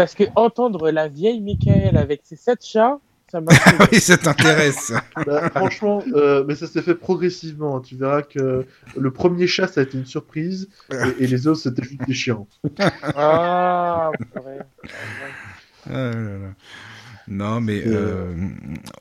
Parce 0.00 0.14
que 0.14 0.24
entendre 0.34 0.90
la 0.90 1.08
vieille 1.08 1.42
Michael 1.42 1.98
avec 1.98 2.22
ses 2.24 2.36
sept 2.36 2.64
chats, 2.64 2.98
Ça 3.30 3.42
m'intrigue. 3.42 3.88
oui, 3.92 4.00
ça 4.00 4.16
t'intéresse. 4.16 4.94
Bah, 5.26 5.50
franchement, 5.50 6.02
euh, 6.14 6.42
mais 6.48 6.54
ça 6.54 6.66
s'est 6.66 6.80
fait 6.80 6.94
progressivement. 6.94 7.80
Tu 7.80 7.96
verras 7.96 8.22
que 8.22 8.64
le 8.96 9.10
premier 9.10 9.46
chat, 9.46 9.68
ça 9.68 9.80
a 9.80 9.84
été 9.84 9.98
une 9.98 10.06
surprise, 10.06 10.70
et, 10.90 11.24
et 11.24 11.26
les 11.26 11.46
autres, 11.46 11.60
c'était 11.60 11.82
juste 11.82 12.00
déchirant. 12.06 12.48
Ah, 13.14 14.10
purée. 14.32 14.60
Ah 15.84 15.92
là 15.92 16.10
là. 16.14 16.48
Non, 17.28 17.60
mais 17.60 17.82
euh, 17.86 18.32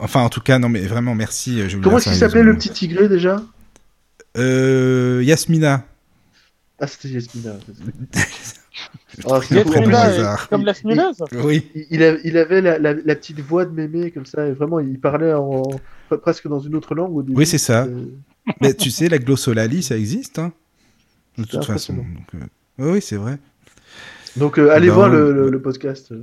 enfin, 0.01 0.19
en 0.23 0.29
tout 0.29 0.41
cas, 0.41 0.59
non, 0.59 0.67
mais 0.67 0.81
vraiment, 0.81 1.15
merci, 1.15 1.61
euh. 1.61 1.67
Comment 1.81 1.97
est-ce 1.97 2.09
qu'il 2.09 2.17
s'appelait 2.17 2.43
le 2.43 2.55
petit 2.57 2.71
tigré 2.71 3.07
déjà? 3.07 3.41
Euh, 4.37 5.21
Yasmina. 5.23 5.85
Ah, 6.79 6.87
c'était 6.87 7.09
Yasmina. 7.09 7.55
C'est 9.11 9.63
plus- 9.65 9.93
hasard. 9.95 10.47
Comme 10.49 10.63
la 10.65 10.73
smileuse 10.73 11.17
Oui. 11.43 11.69
Il, 11.75 11.85
il 11.91 12.03
a- 12.03 12.17
il 12.23 12.37
avait 12.37 12.61
la, 12.61 12.79
la- 12.79 12.93
la 12.93 13.15
petite 13.15 13.39
voix 13.41 13.65
de 13.65 13.71
mémé 13.71 14.11
comme 14.11 14.25
ça, 14.25 14.47
et 14.47 14.51
vraiment, 14.53 14.79
il 14.79 14.99
parlait 14.99 15.33
en, 15.33 15.63
pre- 16.09 16.17
presque 16.17 16.47
dans 16.47 16.59
une 16.59 16.75
autre 16.75 16.95
langue 16.95 17.15
au 17.15 17.21
début. 17.21 17.37
Oui, 17.37 17.45
c'est 17.45 17.57
ça. 17.57 17.83
Euh, 17.85 18.05
Mais 18.61 18.73
tu 18.73 18.89
sais, 18.89 19.09
la 19.09 19.17
glossolalie, 19.17 19.83
ça 19.83 19.97
existe, 19.97 20.39
hein 20.39 20.53
De 21.37 21.43
toute 21.43 21.65
façon. 21.65 21.93
donc, 21.93 22.05
euh, 22.35 22.37
Oui, 22.77 22.91
oui, 22.93 23.01
c'est 23.01 23.17
vrai. 23.17 23.37
Donc, 24.37 24.57
euh, 24.57 24.69
allez 24.71 24.87
Ben, 24.87 24.93
voir 24.93 25.09
le, 25.09 25.33
le- 25.33 25.49
le 25.49 25.61
podcast. 25.61 26.13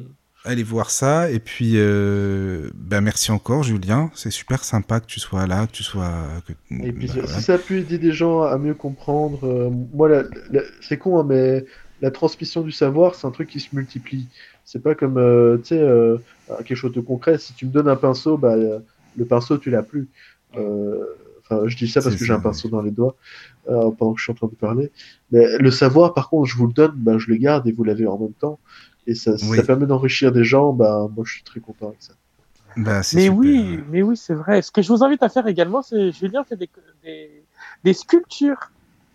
Allez 0.46 0.62
voir 0.62 0.90
ça. 0.90 1.30
Et 1.30 1.40
puis, 1.40 1.72
euh, 1.74 2.70
ben, 2.74 3.00
merci 3.00 3.32
encore, 3.32 3.64
Julien. 3.64 4.10
C'est 4.14 4.30
super 4.30 4.62
sympa 4.64 5.00
que 5.00 5.06
tu 5.06 5.18
sois 5.20 5.46
là, 5.46 5.66
que 5.66 5.72
tu 5.72 5.82
sois. 5.82 6.12
que- 6.46 6.52
Et 6.86 6.92
puis, 6.92 7.06
ben, 7.08 7.12
si 7.14 7.18
voilà. 7.20 7.40
ça 7.40 7.54
a 7.54 7.58
pu 7.58 7.80
aider 7.80 7.98
des 7.98 8.12
gens 8.12 8.42
à 8.42 8.56
mieux 8.56 8.74
comprendre, 8.74 9.40
euh, 9.44 9.70
moi, 9.92 10.08
la- 10.08 10.22
la- 10.52 10.62
c'est 10.80 10.98
con, 10.98 11.18
hein, 11.18 11.26
mais 11.28 11.64
la 12.00 12.10
transmission 12.12 12.60
du 12.62 12.70
savoir, 12.70 13.16
c'est 13.16 13.26
un 13.26 13.32
truc 13.32 13.48
qui 13.48 13.58
se 13.58 13.74
multiplie. 13.74 14.28
C'est 14.64 14.82
pas 14.82 14.94
comme, 14.94 15.18
euh, 15.18 15.56
tu 15.58 15.68
sais, 15.68 15.78
euh, 15.80 16.16
quelque 16.58 16.76
chose 16.76 16.92
de 16.92 17.00
concret. 17.00 17.38
Si 17.38 17.52
tu 17.54 17.66
me 17.66 17.70
donnes 17.72 17.88
un 17.88 17.96
pinceau, 17.96 18.36
bah, 18.36 18.54
le 18.56 19.24
pinceau, 19.24 19.58
tu 19.58 19.70
l'as 19.70 19.82
plus. 19.82 20.08
Enfin, 20.54 21.62
je 21.66 21.76
dis 21.76 21.86
ça 21.88 22.00
parce 22.02 22.14
que 22.16 22.24
j'ai 22.24 22.32
un 22.32 22.40
pinceau 22.40 22.68
dans 22.68 22.82
les 22.82 22.90
doigts 22.90 23.16
pendant 23.66 24.12
que 24.12 24.18
je 24.18 24.24
suis 24.24 24.32
en 24.32 24.34
train 24.36 24.46
de 24.48 24.54
parler. 24.54 24.90
Mais 25.32 25.58
le 25.58 25.70
savoir, 25.70 26.14
par 26.14 26.28
contre, 26.28 26.46
je 26.50 26.56
vous 26.56 26.66
le 26.66 26.72
donne, 26.72 26.92
bah, 26.96 27.18
je 27.18 27.28
le 27.30 27.36
garde 27.36 27.66
et 27.68 27.72
vous 27.72 27.84
l'avez 27.84 28.06
en 28.06 28.18
même 28.18 28.32
temps. 28.32 28.58
Et 29.06 29.14
ça, 29.14 29.32
Oui. 29.48 29.56
ça 29.56 29.62
permet 29.62 29.86
d'enrichir 29.86 30.32
des 30.32 30.44
gens, 30.44 30.72
bah, 30.72 31.08
moi, 31.14 31.24
je 31.26 31.32
suis 31.34 31.42
très 31.44 31.60
content 31.60 31.88
avec 31.88 32.02
ça. 32.02 32.14
C'est 33.02 33.16
Mais 33.16 33.22
super. 33.22 33.36
oui, 33.38 33.78
mais 33.90 34.02
oui, 34.02 34.16
c'est 34.16 34.34
vrai. 34.34 34.60
Ce 34.60 34.70
que 34.70 34.82
je 34.82 34.88
vous 34.88 35.02
invite 35.02 35.22
à 35.22 35.28
faire 35.30 35.46
également, 35.46 35.80
c'est 35.80 36.12
Julien 36.12 36.44
fait 36.44 36.56
des, 36.56 36.68
des, 37.02 37.42
des 37.84 37.92
sculptures 37.94 38.70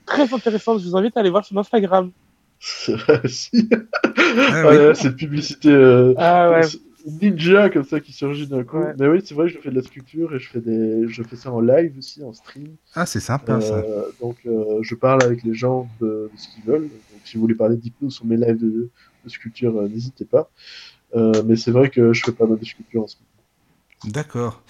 très 0.07 0.33
intéressantes. 0.33 0.79
Je 0.79 0.87
vous 0.89 0.95
invite 0.97 1.15
à 1.15 1.19
aller 1.19 1.29
voir 1.29 1.45
sur 1.45 1.55
Instagram. 1.59 2.11
C'est 2.59 2.95
vrai 2.95 3.21
aussi. 3.23 3.69
Ah 3.71 3.77
Ah 4.23 4.69
oui. 4.69 4.77
là, 4.77 4.95
cette 4.95 5.15
publicité 5.15 5.69
euh, 5.69 6.13
Ah 6.17 6.49
ouais. 6.51 6.61
ninja 7.21 7.69
comme 7.69 7.83
ça 7.83 7.99
qui 7.99 8.13
surgit 8.13 8.47
d'un 8.47 8.63
coup. 8.63 8.77
Ouais. 8.79 8.93
Mais 8.99 9.07
oui, 9.07 9.21
c'est 9.23 9.35
vrai, 9.35 9.47
je 9.47 9.59
fais 9.59 9.69
de 9.69 9.75
la 9.75 9.83
sculpture 9.83 10.33
et 10.35 10.39
je 10.39 10.49
fais 10.49 10.59
des, 10.61 11.07
je 11.07 11.21
fais 11.21 11.35
ça 11.35 11.51
en 11.51 11.59
live 11.59 11.95
aussi, 11.99 12.23
en 12.23 12.33
stream. 12.33 12.67
Ah, 12.95 13.05
c'est 13.05 13.19
sympa, 13.19 13.61
ça. 13.61 13.75
Euh, 13.75 14.03
donc, 14.21 14.37
euh, 14.47 14.79
je 14.81 14.95
parle 14.95 15.21
avec 15.23 15.43
les 15.43 15.53
gens 15.53 15.87
de, 15.99 16.31
de 16.33 16.37
ce 16.37 16.47
qu'ils 16.49 16.63
veulent. 16.63 16.81
Donc, 16.89 17.21
si 17.25 17.35
vous 17.37 17.41
voulez 17.41 17.55
parler 17.55 17.77
d'hypnose 17.77 18.15
sur 18.15 18.25
mes 18.25 18.37
lives 18.37 18.57
de, 18.59 18.89
de 19.25 19.29
sculpture, 19.29 19.77
euh, 19.77 19.87
n'hésitez 19.87 20.25
pas. 20.25 20.49
Euh, 21.15 21.43
mais 21.45 21.55
c'est 21.55 21.71
vrai 21.71 21.89
que 21.89 22.13
je 22.13 22.23
fais 22.23 22.31
pas 22.31 22.45
mal 22.45 22.57
de 22.57 22.65
sculpture 22.65 23.03
en 23.03 23.07
ce 23.07 23.15
moment. 23.17 24.13
D'accord. 24.13 24.61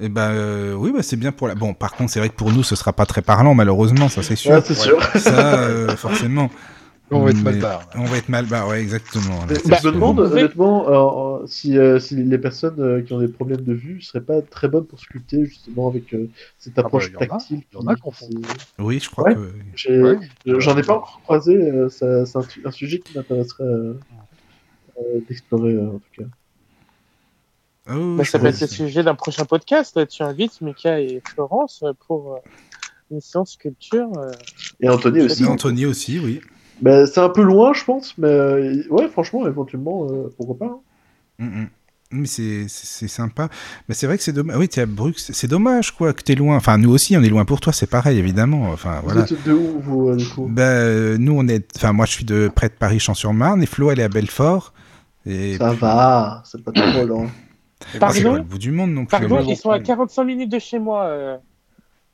Eh 0.00 0.08
ben, 0.08 0.30
euh, 0.30 0.74
oui, 0.74 0.92
bah, 0.92 1.02
c'est 1.02 1.16
bien 1.16 1.32
pour 1.32 1.48
la. 1.48 1.54
Bon, 1.54 1.72
par 1.72 1.94
contre, 1.94 2.10
c'est 2.10 2.18
vrai 2.18 2.28
que 2.28 2.34
pour 2.34 2.52
nous, 2.52 2.62
ce 2.62 2.76
sera 2.76 2.92
pas 2.92 3.06
très 3.06 3.22
parlant, 3.22 3.54
malheureusement, 3.54 4.08
ça 4.08 4.22
c'est 4.22 4.36
sûr. 4.36 4.52
Ah, 4.54 4.60
c'est 4.62 4.74
sûr. 4.74 5.02
Ça, 5.16 5.54
euh, 5.60 5.96
forcément. 5.96 6.50
On 7.12 7.20
va 7.22 7.30
être 7.30 7.42
mal 7.42 7.60
barre. 7.60 7.88
On 7.94 8.04
va 8.04 8.16
être 8.16 8.28
mal 8.28 8.46
barre, 8.46 8.66
ouais, 8.68 8.80
exactement. 8.80 9.46
là, 9.46 9.54
c'est 9.54 9.80
je 9.80 9.86
me 9.86 9.92
demande, 9.92 10.18
honnêtement, 10.18 10.88
euh, 10.88 11.42
euh, 11.42 11.46
si, 11.46 11.78
euh, 11.78 12.00
si 12.00 12.16
les 12.16 12.38
personnes 12.38 12.80
euh, 12.80 13.00
qui 13.00 13.12
ont 13.12 13.20
des 13.20 13.28
problèmes 13.28 13.60
de 13.62 13.72
vue 13.74 14.02
seraient 14.02 14.20
pas 14.24 14.42
très 14.42 14.66
bonnes 14.66 14.86
pour 14.86 14.98
sculpter, 14.98 15.44
justement, 15.46 15.86
avec 15.88 16.12
euh, 16.14 16.28
cette 16.58 16.74
bah, 16.74 16.82
approche 16.82 17.06
il 17.08 17.12
y 17.12 17.16
en 17.16 17.20
a. 17.20 17.26
tactile. 17.26 17.62
Il 17.72 17.76
y 17.76 17.78
en 17.78 17.86
a 17.86 17.94
qui- 17.94 18.36
Oui, 18.80 18.98
je 18.98 19.08
crois 19.08 19.24
Ouais. 19.30 19.36
que. 19.36 20.02
Ouais. 20.02 20.18
J'en 20.58 20.76
ai 20.76 20.82
pas 20.82 20.94
encore 20.94 21.20
croisé, 21.22 21.54
euh, 21.56 21.88
c'est 21.88 22.36
un, 22.64 22.70
sujet 22.72 22.98
qui 22.98 23.16
m'intéresserait 23.16 23.62
euh, 23.62 23.94
euh, 24.98 25.20
d'explorer 25.28 25.74
euh, 25.74 25.86
en 25.88 25.98
tout 25.98 26.22
cas. 26.22 26.28
Ah 27.88 27.94
Bah, 27.94 28.24
je 28.24 28.30
ça 28.30 28.40
peut 28.40 28.46
être 28.46 28.60
le 28.60 28.66
sujet 28.66 29.04
d'un 29.04 29.14
prochain 29.14 29.44
podcast. 29.44 30.08
Tu 30.08 30.24
invites 30.24 30.60
Mika 30.60 31.00
et 31.00 31.22
Florence 31.24 31.84
pour 32.08 32.34
euh, 32.34 32.38
une 33.12 33.20
séance 33.20 33.52
sculpture. 33.52 34.08
euh. 34.18 34.32
Et 34.80 34.88
Anthony 34.88 35.20
aussi. 35.22 35.44
Et 35.44 35.46
Anthony 35.46 35.86
aussi, 35.86 36.18
oui. 36.18 36.40
Mais 36.82 37.06
c'est 37.06 37.20
un 37.20 37.28
peu 37.30 37.42
loin, 37.42 37.72
je 37.72 37.84
pense, 37.84 38.16
mais 38.18 38.28
euh, 38.28 38.82
ouais, 38.90 39.08
franchement, 39.08 39.46
éventuellement, 39.46 40.06
euh, 40.10 40.32
pourquoi 40.36 40.58
pas. 40.58 40.66
hein. 40.66 40.78
Mm, 41.38 41.60
mm. 41.62 41.68
Mais 42.12 42.26
c'est 42.26 42.66
c'est- 42.68 42.86
c'est 42.86 43.08
sympa. 43.08 43.48
Mais 43.88 43.94
c'est 43.96 44.06
vrai 44.06 44.16
que 44.16 44.22
c'est 44.22 44.32
dommage. 44.32 44.56
Oui, 44.58 44.68
tu 44.68 44.78
es 44.78 44.82
à 44.84 44.86
Bruxelles. 44.86 45.34
C'est 45.34 45.48
dommage, 45.48 45.90
quoi, 45.90 46.12
que 46.12 46.22
tu 46.22 46.32
es 46.32 46.34
loin. 46.36 46.56
Enfin, 46.56 46.78
nous 46.78 46.90
aussi, 46.92 47.16
on 47.16 47.22
est 47.22 47.28
loin 47.28 47.44
pour 47.44 47.60
toi, 47.60 47.72
c'est 47.72 47.88
pareil, 47.90 48.16
évidemment. 48.18 48.70
Enfin, 48.70 49.00
Vous 49.02 49.08
voilà. 49.08 49.22
êtes 49.22 49.42
de 49.44 49.52
où, 49.52 49.80
vous, 49.80 50.08
euh, 50.10 50.16
du 50.16 50.24
coup? 50.28 50.46
Ben, 50.48 50.62
euh, 50.62 51.16
nous, 51.18 51.32
on 51.36 51.48
est. 51.48 51.66
Enfin, 51.76 51.92
moi, 51.92 52.06
je 52.06 52.12
suis 52.12 52.24
de 52.24 52.48
près 52.54 52.68
de 52.68 52.74
Paris-Champs-sur-Marne 52.74 53.60
et 53.62 53.66
Flo, 53.66 53.90
elle 53.90 53.98
est 53.98 54.04
à 54.04 54.08
Belfort. 54.08 54.72
Et 55.26 55.56
Ça 55.56 55.72
va, 55.72 56.42
c'est 56.44 56.62
pas 56.62 56.70
trop 56.70 57.04
loin. 57.04 57.26
c'est 57.92 57.98
Pardon? 57.98 58.32
pas 58.32 58.38
le 58.38 58.42
bout 58.44 58.58
du 58.58 58.70
monde 58.70 58.92
non 58.92 59.04
plus. 59.04 59.10
Pardon, 59.10 59.44
ils 59.48 59.56
sont 59.56 59.70
à 59.70 59.80
45 59.80 60.22
minutes 60.24 60.52
de 60.52 60.60
chez 60.60 60.78
moi, 60.78 61.08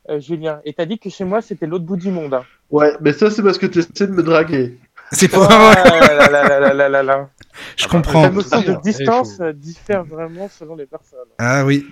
euh, 0.09 0.21
Julien. 0.21 0.61
Et 0.65 0.73
t'as 0.75 0.87
dit 0.87 0.99
que 0.99 1.09
chez 1.11 1.25
moi, 1.25 1.41
c'était 1.43 1.67
l'autre 1.67 1.85
bout 1.85 1.97
du 1.97 2.11
monde. 2.11 2.35
Hein. 2.35 2.45
Ouais, 2.71 2.93
mais 3.01 3.13
ça, 3.13 3.31
c'est 3.31 3.43
parce 3.43 3.59
que 3.59 3.67
tu 3.67 3.79
essaies 3.81 4.07
de 4.07 4.13
me 4.13 4.23
draguer. 4.23 4.79
C'est 5.13 5.29
pas 5.29 5.47
vrai. 5.47 5.75
là 5.85 6.29
là 6.29 6.29
là 6.49 6.61
là 6.61 6.75
là 6.75 6.89
là 6.89 7.03
là. 7.03 7.31
Je 7.77 7.85
Ah 7.85 7.89
comprends. 7.89 8.23
La 8.23 8.31
notion 8.31 8.63
de 8.63 8.71
il 8.73 8.81
distance 8.81 9.37
faut- 9.37 9.43
euh, 9.43 9.53
diffère 9.53 10.05
vraiment 10.05 10.49
selon 10.49 10.75
les 10.77 10.87
personnes. 10.87 11.19
Ah 11.39 11.65
oui. 11.67 11.87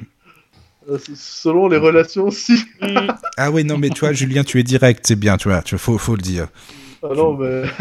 Euh, 0.89 0.97
selon 1.15 1.69
les 1.69 1.77
relations 1.77 2.25
aussi. 2.29 2.65
Mm. 2.81 3.09
Ah 3.37 3.51
oui, 3.51 3.65
non, 3.65 3.77
mais 3.77 3.91
toi, 3.91 4.13
Julien, 4.15 4.43
tu 4.43 4.59
es 4.59 4.63
direct, 4.63 5.05
c'est 5.07 5.17
bien, 5.17 5.37
tu 5.37 5.49
vois, 5.49 5.61
tu 5.63 5.77
faut, 5.77 5.99
faut 5.99 6.17
le 6.17 6.23
dire. 6.23 6.49
Ah 7.03 7.15
non, 7.17 7.35
mais. 7.35 7.63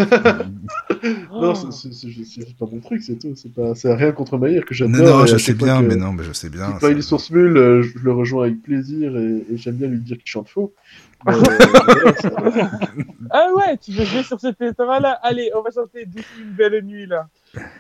Non, 1.32 1.56
c'est- 1.56 2.58
pas 2.58 2.66
mon 2.72 2.80
truc, 2.80 3.02
c'est 3.02 3.18
tout. 3.18 3.34
C'est 3.36 3.54
pas... 3.54 3.74
c'est 3.76 3.94
rien 3.94 4.12
contre 4.12 4.38
Maïr 4.38 4.66
que 4.66 4.74
j'adore. 4.74 4.96
Non, 5.02 5.20
non, 5.20 5.26
je 5.26 5.38
sais 5.38 5.54
bien, 5.54 5.82
que- 5.82 5.88
mais 5.88 5.96
non, 5.96 6.12
mais 6.12 6.24
je 6.24 6.34
sais 6.34 6.50
bien. 6.50 6.78
Il 6.84 6.98
est 6.98 7.02
source 7.02 7.30
mule, 7.32 7.56
euh, 7.58 7.82
je 7.84 8.00
le 8.00 8.12
rejoins 8.12 8.46
avec 8.46 8.62
plaisir 8.62 9.16
et, 9.18 9.46
et 9.52 9.58
j'aime 9.58 9.76
bien 9.76 9.88
lui 9.88 10.00
dire 10.00 10.18
qu'il 10.18 10.28
chante 10.28 10.50
faux. 10.50 10.74
Mais, 11.26 11.34
euh, 11.34 11.38
voilà, 11.38 12.16
ça- 12.16 12.32
Ah 13.32 13.48
ouais, 13.56 13.78
tu 13.78 13.92
veux 13.92 14.06
jouer 14.06 14.24
sur 14.24 14.40
ce 14.40 14.48
terrain-là 14.48 15.20
Allez, 15.22 15.52
on 15.56 15.62
va 15.62 15.70
chanter 15.72 16.06
Douce 16.06 16.24
une 16.42 16.52
belle 16.52 16.82
nuit 16.86 17.06
là. 17.08 17.28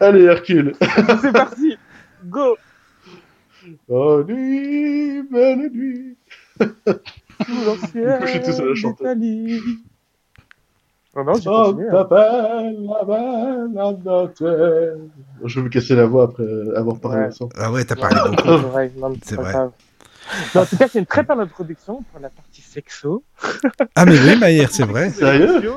Allez, 0.02 0.24
Hercule. 0.24 0.74
C'est 1.22 1.32
parti, 1.32 1.78
go. 2.26 2.58
Oh, 3.88 4.24
nuit, 4.28 5.24
belle 5.32 5.70
nuit. 5.74 6.18
Sous 6.60 7.66
l'ancienne 7.66 8.20
Je 8.24 8.28
suis 8.28 8.42
tout 8.42 8.52
seul 8.52 8.72
à 8.72 8.76
chanter. 8.76 9.04
Oh 11.16 11.24
non, 11.24 11.34
Oh, 11.46 11.64
continué. 11.74 11.90
hein. 11.90 12.08
belle. 12.10 12.76
Je 15.46 15.56
vais 15.60 15.64
me 15.64 15.70
casser 15.70 15.96
la 15.96 16.06
voix 16.06 16.26
après 16.26 16.44
avoir 16.76 17.00
parlé 17.00 17.22
Ouais. 17.22 17.28
ensemble. 17.28 17.54
Ah 17.58 17.72
ouais, 17.72 17.84
t'as 17.86 17.96
parlé 17.96 18.18
beaucoup. 18.30 18.48
c'est 18.48 19.36
vrai, 19.36 19.52
non, 20.54 20.62
en 20.62 20.66
tout 20.66 20.78
cas, 20.78 20.88
c'est 20.88 21.00
une 21.00 21.08
très 21.08 21.24
belle 21.24 21.40
introduction 21.40 22.04
pour 22.12 22.20
la 22.20 22.30
partie 22.30 22.62
sexo. 22.62 23.24
Ah, 23.96 24.06
mais 24.06 24.20
oui, 24.20 24.38
Maïr, 24.38 24.70
c'est 24.72 24.84
vrai. 24.84 25.10
Sérieux? 25.10 25.74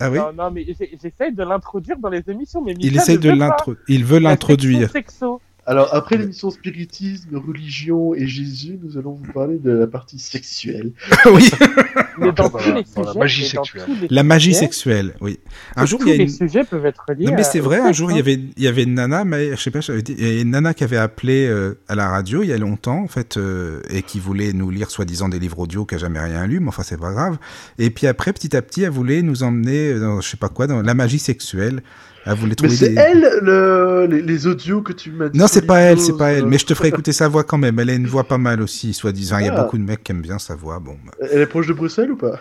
Ah 0.00 0.10
oui. 0.10 0.18
Non, 0.18 0.32
non, 0.32 0.50
mais 0.50 0.66
j'essaye 1.00 1.32
de 1.32 1.44
l'introduire 1.44 1.96
dans 1.98 2.08
les 2.08 2.28
émissions, 2.28 2.60
mais 2.60 2.74
Il 2.80 2.96
essaye 2.96 3.18
de 3.18 3.30
veut 3.30 3.38
pas. 3.38 3.46
l'intro. 3.46 3.74
Il 3.86 4.04
veut 4.04 4.18
l'introduire. 4.18 4.90
Sexo. 4.90 5.40
Alors, 5.66 5.94
après 5.94 6.18
l'émission 6.18 6.50
Spiritisme, 6.50 7.36
Religion 7.36 8.14
et 8.14 8.26
Jésus, 8.26 8.78
nous 8.82 8.98
allons 8.98 9.14
vous 9.14 9.32
parler 9.32 9.58
de 9.58 9.70
la 9.70 9.86
partie 9.86 10.18
sexuelle. 10.18 10.92
oui. 11.26 11.50
Mais 12.18 12.32
dans 12.32 12.50
tous 12.50 12.58
la- 12.68 12.74
les 12.74 12.84
dans 12.94 13.02
la 13.02 13.12
sujets, 13.12 13.18
magie 13.18 13.46
sexuelle. 13.48 13.82
tous 13.86 13.94
les 14.02 14.08
La 14.10 14.22
magie 14.22 14.52
sujets, 14.52 14.58
sexuelle, 14.66 15.14
oui. 15.20 15.38
Un 15.74 15.86
jour, 15.86 16.00
tous 16.00 16.06
il 16.06 16.10
y 16.10 16.14
a 16.14 16.16
les 16.18 16.24
une. 16.24 16.28
sujets 16.48 16.64
peuvent 16.64 16.84
être 16.86 17.04
liés. 17.16 17.24
Non 17.26 17.32
mais 17.34 17.42
c'est 17.42 17.60
vrai, 17.60 17.78
un 17.80 17.92
jour 17.92 18.10
il 18.10 18.14
y 18.14 18.16
hein. 18.18 18.20
avait 18.20 18.34
il 18.34 18.62
y 18.62 18.68
avait 18.68 18.82
une 18.84 18.94
nana, 18.94 19.24
mais 19.24 19.50
je 19.56 19.60
sais 19.60 19.70
pas, 19.70 19.80
j'avais 19.80 20.02
dit, 20.02 20.14
il 20.18 20.24
y 20.34 20.38
a 20.38 20.40
une 20.42 20.50
nana 20.50 20.74
qui 20.74 20.84
avait 20.84 20.96
appelé 20.98 21.46
euh, 21.46 21.78
à 21.88 21.94
la 21.94 22.08
radio 22.08 22.42
il 22.42 22.50
y 22.50 22.52
a 22.52 22.58
longtemps 22.58 23.02
en 23.02 23.08
fait 23.08 23.36
euh, 23.36 23.80
et 23.90 24.02
qui 24.02 24.20
voulait 24.20 24.52
nous 24.52 24.70
lire 24.70 24.90
soi-disant 24.90 25.28
des 25.28 25.38
livres 25.38 25.58
audio 25.58 25.84
qui 25.86 25.94
a 25.96 25.98
jamais 25.98 26.20
rien 26.20 26.46
lu, 26.46 26.60
mais 26.60 26.68
enfin 26.68 26.82
c'est 26.84 27.00
pas 27.00 27.12
grave. 27.12 27.38
Et 27.78 27.90
puis 27.90 28.06
après 28.06 28.32
petit 28.32 28.54
à 28.56 28.62
petit 28.62 28.82
elle 28.82 28.90
voulait 28.90 29.22
nous 29.22 29.42
emmener 29.42 29.98
dans 29.98 30.20
je 30.20 30.28
sais 30.28 30.36
pas 30.36 30.48
quoi 30.50 30.66
dans 30.66 30.82
la 30.82 30.94
magie 30.94 31.18
sexuelle. 31.18 31.82
Voulait 32.32 32.54
Mais 32.62 32.68
c'est 32.70 32.88
des... 32.90 32.94
elle, 32.94 33.38
le... 33.42 34.06
les, 34.10 34.22
les 34.22 34.46
audios 34.46 34.80
que 34.80 34.94
tu 34.94 35.10
m'as 35.10 35.28
dit. 35.28 35.38
Non, 35.38 35.46
c'est 35.46 35.66
pas 35.66 35.80
elle, 35.80 36.00
c'est 36.00 36.16
pas 36.16 36.32
elle. 36.32 36.44
euh, 36.44 36.46
Mais 36.46 36.56
je 36.56 36.64
te 36.64 36.72
ferai 36.72 36.88
écouter 36.94 37.12
sa 37.12 37.28
voix 37.28 37.44
quand 37.44 37.58
même. 37.58 37.78
Elle 37.78 37.90
a 37.90 37.94
une 37.94 38.06
voix 38.06 38.24
pas 38.24 38.38
mal 38.38 38.62
aussi, 38.62 38.94
soi-disant. 38.94 39.38
Il 39.38 39.46
y 39.46 39.48
a 39.50 39.54
Ah. 39.54 39.62
beaucoup 39.62 39.76
de 39.76 39.82
mecs 39.82 40.02
qui 40.02 40.12
aiment 40.12 40.22
bien 40.22 40.38
sa 40.38 40.54
voix. 40.54 40.78
Bon, 40.78 40.96
bah. 41.04 41.12
Elle 41.30 41.42
est 41.42 41.46
proche 41.46 41.66
de 41.66 41.74
Bruxelles 41.74 42.10
ou 42.12 42.16
pas? 42.16 42.40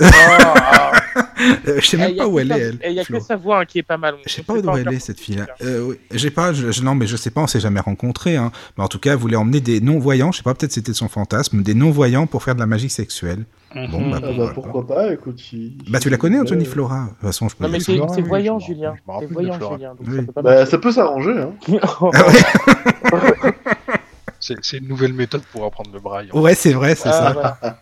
Ah, 0.00 0.92
je 1.66 1.80
sais 1.86 1.96
Eh, 1.96 2.00
même 2.00 2.12
a 2.14 2.22
pas 2.22 2.26
où 2.28 2.38
elle 2.38 2.52
est. 2.52 2.58
Elle, 2.60 2.78
eh, 2.82 2.90
Il 2.90 2.94
y 2.96 3.00
a 3.00 3.04
que 3.04 3.20
sa 3.20 3.36
voix 3.36 3.60
hein, 3.60 3.64
qui 3.66 3.78
est 3.78 3.82
pas 3.82 3.98
mal. 3.98 4.14
Je 4.26 4.32
sais 4.32 4.42
pas 4.42 4.54
où 4.54 4.76
elle 4.76 4.92
est 4.92 4.98
cette 5.00 5.20
fille-là. 5.20 5.42
hein. 5.50 5.64
Euh, 5.64 5.84
oui. 5.88 5.96
J'ai 6.12 6.30
pas, 6.30 6.52
je, 6.52 6.70
je- 6.72 6.82
non 6.82 6.94
mais 6.94 7.06
je 7.06 7.16
sais 7.16 7.30
pas, 7.30 7.40
on 7.42 7.46
s'est 7.46 7.60
jamais 7.60 7.80
rencontrés. 7.80 8.36
Hein. 8.36 8.50
Mais 8.78 8.84
en 8.84 8.88
tout 8.88 8.98
cas, 8.98 9.12
elle 9.12 9.18
voulait 9.18 9.36
emmener 9.36 9.60
des 9.60 9.80
non-voyants. 9.80 10.32
Je 10.32 10.38
sais 10.38 10.42
pas, 10.42 10.54
peut-être 10.54 10.72
c'était 10.72 10.94
son 10.94 11.08
fantasme, 11.08 11.62
des 11.62 11.74
non-voyants 11.74 12.26
pour 12.26 12.42
faire 12.42 12.54
de 12.54 12.60
la 12.60 12.66
magie 12.66 12.90
sexuelle. 12.90 13.44
Bon, 13.90 14.10
bah, 14.10 14.16
Ah 14.18 14.20
bah 14.20 14.32
voilà. 14.36 14.52
pourquoi 14.52 14.86
pas, 14.86 15.12
écoute. 15.12 15.38
si- 15.38 15.76
Bah 15.88 15.98
tu 16.00 16.10
la 16.10 16.16
connais, 16.16 16.38
Anthony 16.38 16.64
Flora. 16.64 17.04
De 17.04 17.08
toute 17.10 17.18
façon, 17.20 17.48
je 17.48 17.56
peux 17.56 17.64
Non, 17.64 17.70
mais 17.70 17.78
dire 17.78 17.86
c'est 18.10 18.20
oui, 18.22 18.28
voyant, 18.28 18.58
Julien. 18.58 18.94
C'est 19.20 19.26
voyant. 19.26 19.52
Julien. 19.54 19.94
donc 19.94 19.98
Oui. 20.08 20.16
ça 20.16 20.22
peut 20.22 20.32
pas 20.32 20.42
Bah 20.42 20.66
ça 20.66 20.78
peut 20.78 20.92
s'arranger, 20.92 21.38
hein. 21.38 21.52
Ah 21.82 22.04
ouais. 22.26 23.52
C'est 24.40 24.72
une 24.78 24.88
nouvelle 24.88 25.12
méthode 25.12 25.42
pour 25.52 25.64
apprendre 25.64 25.90
le 25.94 26.00
braille. 26.00 26.28
Ouais, 26.32 26.54
c'est 26.56 26.72
vrai, 26.72 26.96
c'est 26.96 27.08
Ah, 27.10 27.12
ça. 27.12 27.32
voilà. 27.32 27.78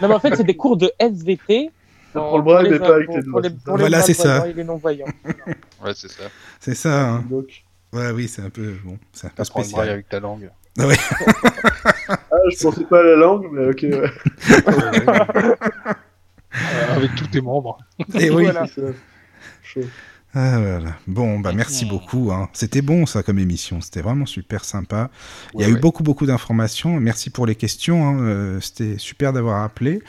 non, 0.00 0.08
mais 0.08 0.14
en 0.14 0.20
fait, 0.20 0.34
c'est 0.36 0.44
des 0.44 0.56
cours 0.56 0.78
de 0.78 0.90
SVT. 0.98 1.70
Apprends 2.14 2.38
le 2.38 2.42
braille, 2.42 2.70
mais 2.70 2.78
pas 2.78 2.94
avec 2.94 3.06
pour- 3.06 3.16
tes 3.16 3.22
pour 3.22 3.40
les- 3.40 3.50
doigts, 3.50 3.58
pour 3.66 3.76
Voilà, 3.76 4.00
c'est 4.00 4.14
ça. 4.14 4.46
Ouais, 4.46 4.54
c'est 5.94 6.08
ça. 6.10 6.22
C'est 6.60 6.74
ça. 6.74 7.08
hein. 7.10 7.24
Ouais, 7.92 8.10
oui, 8.10 8.26
c'est 8.26 8.40
un 8.42 8.48
peu 8.50 8.74
bon, 8.84 8.98
c'est 9.12 9.26
un 9.26 9.30
peu 9.30 9.42
Apprendre 9.42 9.66
le 9.66 9.72
braille 9.72 9.86
spécial. 9.86 9.88
avec 9.90 10.08
ta 10.08 10.18
langue. 10.20 10.50
ah, 12.36 12.48
je 12.50 12.62
pensais 12.62 12.84
pas 12.84 13.00
à 13.00 13.02
la 13.02 13.16
langue, 13.16 13.48
mais 13.52 13.66
ok, 13.68 13.82
ouais. 13.82 14.10
Euh, 14.68 15.54
avec 16.96 17.14
tous 17.16 17.26
tes 17.28 17.40
membres. 17.40 17.78
Et 18.18 18.30
oui. 18.30 18.44
Voilà. 18.44 18.66
Ah, 20.34 20.58
voilà. 20.60 20.96
Bon, 21.06 21.40
bah 21.40 21.52
merci 21.52 21.86
beaucoup. 21.86 22.30
hein. 22.32 22.48
C'était 22.52 22.82
bon 22.82 23.06
ça 23.06 23.22
comme 23.22 23.38
émission. 23.38 23.80
C'était 23.80 24.02
vraiment 24.02 24.26
super 24.26 24.64
sympa. 24.64 25.10
Il 25.54 25.60
y 25.60 25.64
a 25.64 25.68
Ouais, 25.68 25.72
eu 25.74 25.80
beaucoup 25.80 26.02
beaucoup 26.02 26.26
d'informations. 26.26 27.00
Merci 27.00 27.30
pour 27.30 27.46
les 27.46 27.54
questions. 27.54 28.06
hein. 28.06 28.18
Euh, 28.20 28.60
C'était 28.60 28.98
super 28.98 29.32
d'avoir 29.32 29.62
appelé. 29.62 30.02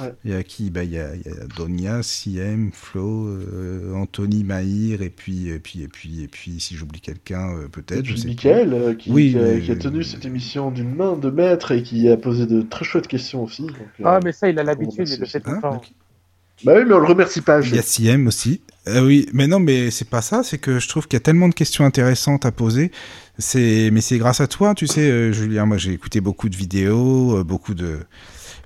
Ouais. 0.00 0.12
Il 0.24 0.30
y 0.32 0.34
a 0.34 0.42
qui? 0.42 0.70
Bah, 0.70 0.82
il, 0.84 0.90
y 0.92 0.98
a, 0.98 1.14
il 1.14 1.22
y 1.22 1.28
a 1.28 1.46
Donia, 1.56 2.02
CM, 2.02 2.70
Flo, 2.72 3.28
euh, 3.28 3.94
Anthony, 3.94 4.42
Maïr, 4.44 5.02
et 5.02 5.10
puis, 5.10 5.48
et 5.48 5.58
puis, 5.58 5.82
et 5.82 5.88
puis, 5.88 6.22
et 6.22 6.28
puis, 6.28 6.58
si 6.60 6.74
j'oublie 6.76 7.00
quelqu'un, 7.00 7.56
euh, 7.56 7.68
peut-être, 7.68 8.04
je 8.04 8.16
sais 8.16 8.26
Mickaël, 8.28 8.72
euh, 8.72 8.94
qui, 8.94 9.10
Oui, 9.10 9.30
qui 9.32 9.38
a, 9.38 9.42
mais- 9.42 9.60
qui 9.60 9.70
a 9.70 9.76
tenu 9.76 10.02
cette 10.02 10.24
émission 10.24 10.70
d'une 10.70 10.94
main 10.94 11.16
de 11.16 11.30
maître 11.30 11.72
et 11.72 11.82
qui 11.82 12.08
a 12.08 12.16
posé 12.16 12.46
de 12.46 12.62
très 12.62 12.84
chouettes 12.84 13.06
questions 13.08 13.44
aussi. 13.44 13.62
donc, 13.62 13.76
euh, 14.00 14.04
Ah, 14.04 14.20
mais 14.24 14.32
ça, 14.32 14.48
il 14.48 14.58
a 14.58 14.64
l'habitude, 14.64 15.08
il 15.08 15.20
le 15.20 15.26
fait 15.26 15.40
tout 15.40 15.50
le 15.50 15.60
temps. 15.60 15.76
ok. 15.76 15.90
Bah 16.64 16.74
oui, 16.76 16.84
mais 16.86 16.94
on 16.94 17.00
le 17.00 17.06
remercie 17.06 17.40
pas. 17.40 17.60
Il 17.60 17.74
y 17.74 17.78
a 17.78 17.82
CM 17.82 18.28
aussi. 18.28 18.60
Euh, 18.86 19.04
oui, 19.04 19.28
mais 19.32 19.48
non, 19.48 19.58
mais 19.58 19.90
c'est 19.90 20.08
pas 20.08 20.22
ça. 20.22 20.44
C'est 20.44 20.56
que 20.58 20.78
je 20.78 20.86
trouve 20.88 21.08
qu'il 21.08 21.14
y 21.14 21.16
a 21.16 21.20
tellement 21.20 21.48
de 21.48 21.54
questions 21.54 21.84
intéressantes 21.84 22.46
à 22.46 22.52
poser. 22.52 22.92
C'est, 23.38 23.90
mais 23.92 24.00
c'est 24.00 24.18
grâce 24.18 24.40
à 24.40 24.46
toi, 24.46 24.72
tu 24.74 24.86
sais, 24.86 25.00
euh, 25.10 25.32
Julien. 25.32 25.66
Moi, 25.66 25.78
j'ai 25.78 25.92
écouté 25.92 26.20
beaucoup 26.20 26.48
de 26.48 26.54
vidéos, 26.56 27.38
euh, 27.38 27.42
beaucoup 27.44 27.74
de, 27.74 27.98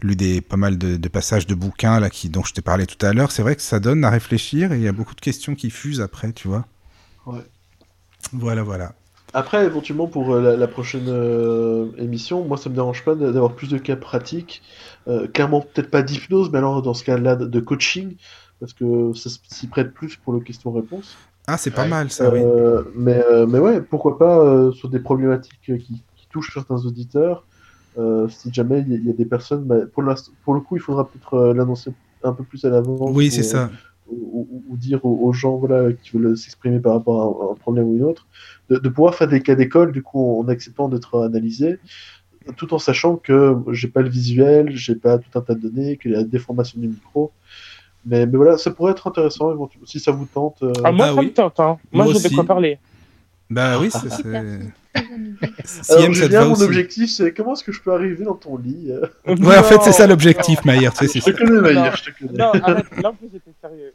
lu 0.02 0.16
des 0.16 0.40
pas 0.40 0.56
mal 0.56 0.78
de, 0.78 0.96
de 0.96 1.08
passages 1.08 1.46
de 1.46 1.54
bouquins 1.54 2.00
là 2.00 2.10
qui 2.10 2.28
dont 2.28 2.44
je 2.44 2.52
t'ai 2.54 2.62
parlé 2.62 2.86
tout 2.86 3.04
à 3.04 3.12
l'heure. 3.12 3.30
C'est 3.32 3.42
vrai 3.42 3.56
que 3.56 3.62
ça 3.62 3.80
donne 3.80 4.04
à 4.04 4.10
réfléchir 4.10 4.72
et 4.72 4.76
il 4.76 4.82
y 4.82 4.88
a 4.88 4.92
beaucoup 4.92 5.14
de 5.14 5.20
questions 5.20 5.54
qui 5.54 5.70
fusent 5.70 6.00
après, 6.00 6.32
tu 6.32 6.48
vois. 6.48 6.66
Ouais. 7.26 7.44
Voilà, 8.32 8.62
voilà. 8.62 8.94
Après, 9.34 9.64
éventuellement, 9.66 10.06
pour 10.06 10.34
euh, 10.34 10.40
la, 10.40 10.56
la 10.56 10.68
prochaine 10.68 11.06
euh, 11.08 11.90
émission, 11.98 12.44
moi, 12.44 12.56
ça 12.56 12.70
me 12.70 12.74
dérange 12.74 13.04
pas 13.04 13.14
d'avoir 13.14 13.54
plus 13.54 13.68
de 13.68 13.76
cas 13.78 13.96
pratiques. 13.96 14.62
Euh, 15.06 15.28
clairement, 15.28 15.60
peut-être 15.60 15.90
pas 15.90 16.02
d'hypnose, 16.02 16.50
mais 16.50 16.58
alors 16.58 16.80
dans 16.82 16.94
ce 16.94 17.04
cas-là, 17.04 17.36
de- 17.36 17.46
de 17.46 17.60
coaching, 17.60 18.16
parce 18.60 18.72
que 18.72 19.12
ça 19.14 19.30
s'y 19.48 19.66
prête 19.66 19.92
plus 19.92 20.16
pour 20.16 20.32
le 20.32 20.40
question-réponse. 20.40 21.16
Ah, 21.46 21.56
c'est 21.58 21.70
pas 21.70 21.82
Ouais. 21.82 21.88
mal 21.88 22.10
ça, 22.10 22.30
oui. 22.30 22.40
Mais, 22.94 23.22
euh, 23.30 23.46
mais 23.46 23.58
ouais, 23.58 23.80
pourquoi 23.82 24.18
pas 24.18 24.38
euh, 24.38 24.72
sur 24.72 24.88
des 24.88 24.98
problématiques 25.00 25.60
qui, 25.64 25.78
qui 25.78 26.26
touchent 26.30 26.52
certains 26.54 26.84
auditeurs. 26.84 27.46
Euh, 27.98 28.28
si 28.28 28.52
jamais 28.52 28.80
il 28.80 28.92
y, 28.92 28.94
a- 28.94 28.98
il 28.98 29.06
y 29.06 29.10
a 29.10 29.12
des 29.12 29.24
personnes, 29.26 29.64
bah, 29.64 29.76
pour, 29.92 30.02
le 30.02 30.60
coup, 30.60 30.76
il 30.76 30.80
faudra 30.80 31.08
peut-être 31.08 31.34
euh, 31.34 31.54
l'annoncer 31.54 31.90
un 32.22 32.32
peu 32.32 32.44
plus 32.44 32.64
à 32.64 32.70
l'avance. 32.70 33.10
Oui, 33.14 33.30
c'est 33.30 33.42
ça. 33.42 33.70
ou, 34.10 34.48
ou- 34.50 34.64
ou 34.72 34.76
dire 34.76 35.04
aux, 35.04 35.26
aux 35.26 35.32
gens 35.32 35.56
voilà, 35.56 35.92
qui 35.92 36.16
veulent 36.16 36.36
s'exprimer 36.36 36.80
par 36.80 36.94
rapport 36.94 37.20
à 37.22 37.50
un, 37.50 37.52
un 37.52 37.54
problème 37.56 37.88
ou 37.88 37.96
une 37.96 38.04
autre, 38.04 38.26
de, 38.70 38.78
de 38.78 38.88
pouvoir 38.88 39.14
faire 39.14 39.28
des 39.28 39.42
cas 39.42 39.54
d'école, 39.54 39.92
du 39.92 40.02
coup, 40.02 40.40
en 40.40 40.48
acceptant 40.48 40.88
d'être 40.88 41.20
analysé, 41.22 41.78
tout 42.56 42.72
en 42.72 42.78
sachant 42.78 43.16
que 43.16 43.56
j'ai 43.72 43.88
pas 43.88 44.00
le 44.00 44.08
visuel, 44.08 44.70
j'ai 44.74 44.94
pas 44.94 45.18
tout 45.18 45.38
un 45.38 45.42
tas 45.42 45.54
de 45.54 45.60
données, 45.68 45.98
qu'il 45.98 46.12
y 46.12 46.16
a 46.16 46.22
des 46.24 46.38
formations 46.38 46.80
du 46.80 46.88
micro. 46.88 47.32
Mais, 48.06 48.26
mais 48.26 48.36
voilà, 48.36 48.56
ça 48.56 48.70
pourrait 48.70 48.92
être 48.92 49.06
intéressant, 49.06 49.68
si 49.84 50.00
ça 50.00 50.12
vous 50.12 50.24
tente. 50.26 50.62
euh, 50.62 50.72
Ah, 50.84 50.92
moi, 50.92 51.06
Ah 51.08 51.14
ça 51.14 51.20
oui. 51.20 51.26
me 51.26 51.32
tente, 51.32 51.60
hein. 51.60 51.78
Moi, 51.92 52.04
Moi 52.04 52.14
j'ai 52.14 52.20
de 52.20 52.24
aussi. 52.24 52.34
quoi 52.34 52.44
parler. 52.44 52.78
Bah 53.50 53.78
oui, 53.80 53.90
c'est. 53.90 54.00
Alors, 54.94 55.06
CM, 55.64 56.12
Julien, 56.14 56.40
va 56.40 56.46
mon 56.46 56.52
aussi. 56.54 56.62
objectif, 56.64 57.10
c'est 57.10 57.32
comment 57.32 57.52
est-ce 57.52 57.62
que 57.62 57.72
je 57.72 57.80
peux 57.80 57.92
arriver 57.92 58.24
dans 58.24 58.34
ton 58.34 58.56
lit 58.56 58.90
euh 58.90 59.06
Ouais, 59.26 59.58
en 59.58 59.62
fait, 59.62 59.78
c'est 59.82 59.92
ça 59.92 60.06
l'objectif, 60.06 60.64
Maïr. 60.64 60.92
Tu 60.92 61.06
sais, 61.06 61.20
c'est 61.20 61.20
Je 61.20 61.32
te 61.36 61.38
ça. 61.38 61.44
connais, 61.44 61.60
Maïr, 61.60 61.82
Non. 61.84 61.90
je 61.94 62.10
te 62.10 62.18
connais. 62.18 62.38
Non, 62.38 62.52
arrête, 62.62 62.86
là, 63.02 63.10
en 63.10 63.14
plus, 63.14 63.28
j'étais 63.32 63.50
sérieux. 63.60 63.92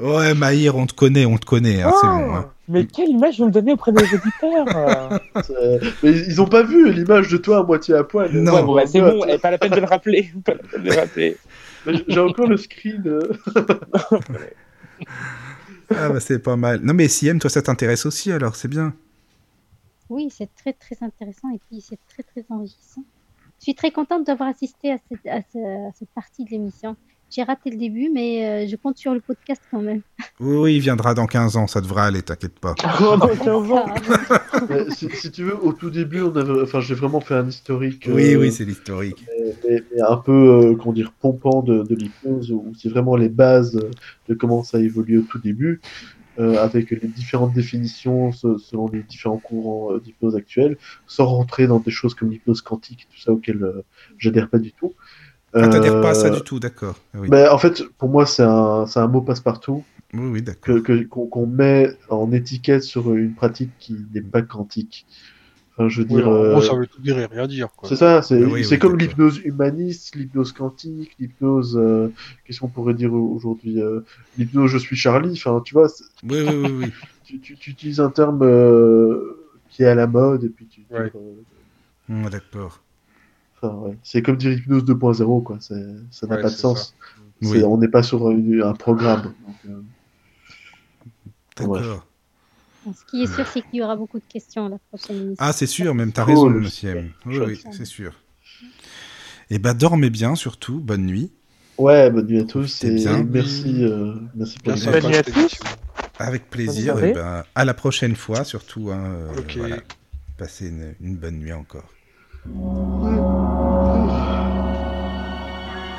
Ouais, 0.00 0.34
Maïr, 0.34 0.76
on 0.76 0.86
te 0.86 0.94
connaît, 0.94 1.24
on 1.26 1.36
te 1.36 1.46
connaît. 1.46 1.82
hein, 1.82 1.92
c'est 2.00 2.06
Oh, 2.08 2.18
bon. 2.18 2.34
hein. 2.34 2.50
Mais 2.70 2.84
quelle 2.86 3.08
image 3.10 3.38
vous 3.38 3.46
me 3.46 3.50
donnez 3.50 3.72
auprès 3.72 3.92
des 3.92 4.02
auditeurs 4.02 4.66
euh 4.76 5.78
Mais 6.02 6.10
ils 6.12 6.40
ont 6.40 6.46
pas 6.48 6.62
vu 6.62 6.92
l'image 6.92 7.28
de 7.28 7.36
toi 7.36 7.58
à 7.58 7.62
moitié 7.62 7.94
à 7.94 8.04
poil. 8.04 8.30
Non. 8.32 8.54
Ouais, 8.54 8.62
bon, 8.62 8.74
bah, 8.74 8.82
c'est 8.86 9.00
bon, 9.00 9.24
pas 9.40 9.50
la 9.50 9.58
peine 9.58 9.70
de 9.72 9.80
le 9.80 9.86
rappeler. 9.86 10.30
Pas 10.44 10.52
la 10.54 10.58
peine 10.68 10.82
de 10.82 10.88
le 10.90 10.96
rappeler. 10.96 11.36
J'ai 12.08 12.20
encore 12.20 12.46
le 12.48 12.56
screen. 12.56 13.02
euh. 13.06 13.20
Ah 15.90 16.10
bah 16.10 16.20
c'est 16.20 16.38
pas 16.38 16.56
mal. 16.56 16.80
Non 16.82 16.92
mais 16.92 17.08
CM, 17.08 17.38
toi 17.38 17.48
ça 17.48 17.62
t'intéresse 17.62 18.04
aussi 18.04 18.30
alors, 18.30 18.56
c'est 18.56 18.68
bien. 18.68 18.92
Oui, 20.10 20.28
c'est 20.30 20.48
très 20.54 20.72
très 20.72 20.96
intéressant 21.02 21.50
et 21.54 21.60
puis 21.68 21.80
c'est 21.80 21.98
très 22.08 22.22
très 22.22 22.44
enrichissant. 22.50 23.04
Je 23.58 23.64
suis 23.64 23.74
très 23.74 23.90
contente 23.90 24.24
d'avoir 24.26 24.48
assisté 24.48 24.92
à 24.92 24.96
cette, 25.08 25.26
à 25.26 25.40
ce- 25.52 25.88
à 25.88 25.92
cette 25.98 26.10
partie 26.10 26.44
de 26.44 26.50
l'émission. 26.50 26.96
J'ai 27.30 27.42
raté 27.42 27.70
le 27.70 27.76
début, 27.76 28.08
mais 28.10 28.64
euh, 28.64 28.66
je 28.70 28.74
compte 28.76 28.96
sur 28.96 29.12
le 29.12 29.20
podcast 29.20 29.60
quand 29.70 29.82
même. 29.82 30.00
Oui, 30.40 30.56
oui, 30.56 30.74
il 30.76 30.80
viendra 30.80 31.14
dans 31.14 31.26
15 31.26 31.56
ans, 31.56 31.66
ça 31.66 31.80
devrait 31.80 32.02
aller, 32.04 32.22
t'inquiète 32.22 32.60
pas. 32.60 32.74
Oh, 33.02 33.16
bon. 33.18 33.84
Mais 34.70 34.88
si, 34.90 35.08
si 35.10 35.32
tu 35.32 35.42
veux, 35.42 35.56
au 35.64 35.72
tout 35.72 35.90
début, 35.90 36.22
on 36.22 36.34
avait, 36.36 36.62
enfin, 36.62 36.78
j'ai 36.80 36.94
vraiment 36.94 37.20
fait 37.20 37.34
un 37.34 37.48
historique. 37.48 38.08
Oui, 38.08 38.34
euh, 38.34 38.38
oui, 38.40 38.52
c'est 38.52 38.64
l'historique. 38.64 39.24
mais, 39.36 39.54
mais- 39.68 39.82
mais 39.96 40.00
un 40.02 40.16
peu, 40.16 40.32
euh, 40.32 40.74
comment 40.76 40.92
dire, 40.92 41.12
pompant 41.20 41.62
de, 41.62 41.82
de 41.82 41.94
l'hypnose, 41.96 42.52
où 42.52 42.72
c'est 42.80 42.88
vraiment 42.88 43.16
les 43.16 43.28
bases 43.28 43.72
de 44.28 44.34
comment 44.34 44.62
ça 44.62 44.78
évolue 44.78 45.18
au 45.18 45.22
tout 45.22 45.40
début, 45.40 45.80
avec 46.38 46.90
les 46.90 47.08
différentes 47.08 47.52
définitions 47.52 48.32
se- 48.32 48.58
selon 48.58 48.88
les 48.88 49.02
différents 49.02 49.38
courants 49.38 49.92
euh, 49.92 50.00
d'hypnose 50.00 50.36
actuels, 50.36 50.76
sans 51.06 51.26
rentrer 51.26 51.66
dans 51.66 51.80
des 51.80 51.90
choses 51.90 52.14
comme 52.14 52.30
l'hypnose 52.30 52.62
quantique, 52.62 53.08
tout 53.12 53.20
ça 53.20 53.32
auquel 53.32 53.62
euh, 53.62 53.82
j'adhère 54.18 54.48
pas 54.48 54.58
du 54.58 54.72
tout. 54.72 54.94
Ah, 55.54 55.66
t'adhères 55.68 56.00
pas 56.00 56.10
à 56.10 56.14
ça 56.14 56.28
Euh, 56.28 56.34
du 56.34 56.42
tout, 56.42 56.60
d'accord. 56.60 56.96
Ah 57.14 57.18
Oui, 57.20 57.28
ben, 57.28 57.50
en 57.50 57.58
fait, 57.58 57.82
pour 57.98 58.08
moi, 58.08 58.26
c'est 58.26 58.42
un, 58.42 59.08
mot 59.08 59.20
passe-partout 59.22 59.82
oui, 60.14 60.42
qu'on 61.08 61.46
met 61.46 61.90
en 62.08 62.32
étiquette 62.32 62.82
sur 62.82 63.14
une 63.14 63.34
pratique 63.34 63.70
qui 63.78 63.96
n'est 64.14 64.20
pas 64.20 64.42
quantique. 64.42 65.06
Enfin, 65.78 65.88
je 65.88 66.00
veux 66.02 66.06
Oui, 66.08 66.22
dire, 66.22 66.26
en 66.26 66.34
euh, 66.34 66.60
gros, 66.60 66.60
ça 66.60 66.74
veut 66.74 66.86
tout 66.86 67.00
dire 67.00 67.18
et 67.18 67.26
rien 67.26 67.46
dire. 67.46 67.68
C'est 67.82 67.96
ça, 67.96 68.22
c'est 68.22 68.44
Oui, 68.44 68.64
c'est 68.64 68.78
oui, 68.78 68.78
comme 68.78 68.98
l'hypnose 68.98 69.38
humaniste, 69.44 70.14
l'hypnose 70.16 70.52
quantique, 70.52 71.16
l'hypnose, 71.18 71.76
euh, 71.78 72.12
qu'est-ce 72.44 72.60
qu'on 72.60 72.68
pourrait 72.70 72.94
dire 72.94 73.14
aujourd'hui, 73.14 73.80
euh, 73.80 74.02
l'hypnose 74.36 74.70
je 74.70 74.78
suis 74.78 74.96
Charlie, 74.96 75.32
enfin, 75.32 75.60
tu 75.64 75.74
vois, 75.74 75.88
Oui, 76.22 76.40
oui, 76.42 76.54
oui, 76.54 76.72
oui. 76.72 76.92
tu, 77.24 77.40
tu, 77.40 77.58
tu 77.58 77.70
utilises 77.70 78.00
un 78.00 78.10
terme 78.10 78.42
euh, 78.42 79.54
qui 79.68 79.82
est 79.82 79.86
à 79.86 79.94
la 79.94 80.06
mode 80.06 80.44
et 80.44 80.48
puis 80.50 80.66
tu, 80.68 80.86
Ouais. 80.90 81.12
euh, 81.14 81.34
Hum, 82.08 82.28
d'accord. 82.30 82.82
enfin, 83.60 83.74
ouais. 83.76 83.98
c'est 84.02 84.22
comme 84.22 84.36
dire 84.36 84.52
hypnose 84.52 84.84
2.0, 84.84 85.42
quoi, 85.42 85.58
ça 85.60 85.74
n'a 86.26 86.36
Ouais, 86.36 86.38
pas 86.38 86.50
de 86.50 86.56
sens. 86.56 86.96
On 87.42 87.78
n'est 87.78 87.88
pas 87.88 88.02
sur 88.02 88.26
un, 88.28 88.60
un 88.62 88.74
programme. 88.74 89.34
euh, 89.68 89.82
D'accord. 91.56 92.07
Ce 92.94 93.04
qui 93.10 93.22
est 93.22 93.32
sûr, 93.34 93.46
c'est 93.46 93.62
qu'il 93.62 93.78
y 93.80 93.82
aura 93.82 93.96
beaucoup 93.96 94.18
de 94.18 94.24
questions 94.28 94.66
à 94.66 94.68
la 94.68 94.78
prochaine 94.78 95.16
émission. 95.16 95.36
Ah, 95.38 95.52
c'est 95.52 95.66
sûr, 95.66 95.94
même 95.94 96.12
t'as 96.12 96.24
Cool. 96.24 96.34
raison, 96.34 96.50
monsieur 96.50 96.90
M. 96.96 97.10
Oui, 97.26 97.36
Chouette. 97.36 97.48
oui, 97.48 97.62
c'est 97.72 97.84
sûr. 97.84 98.12
Et 99.50 99.58
bah, 99.58 99.74
dormez 99.74 100.10
bien 100.10 100.34
surtout, 100.34 100.78
bonne 100.80 101.06
nuit. 101.06 101.32
Ouais, 101.78 102.10
bonne 102.10 102.26
nuit 102.26 102.40
à 102.40 102.44
tous 102.44 102.82
et 102.84 102.90
bien. 102.90 103.22
merci, 103.22 103.84
euh, 103.84 104.14
merci 104.34 104.58
pour 104.58 104.74
Bonne 104.74 105.06
nuit 105.08 105.16
à 105.16 105.22
tous. 105.22 105.60
Avec 106.18 106.50
plaisir. 106.50 107.02
Et 107.04 107.12
ben, 107.12 107.44
à 107.54 107.64
la 107.64 107.74
prochaine 107.74 108.16
fois, 108.16 108.42
surtout. 108.44 108.90
Hein, 108.90 109.04
euh, 109.04 109.38
Ok. 109.38 109.56
voilà. 109.58 109.76
Passez 110.36 110.68
une, 110.68 110.94
une 111.00 111.16
bonne 111.16 111.38
nuit 111.38 111.52
encore. 111.52 111.88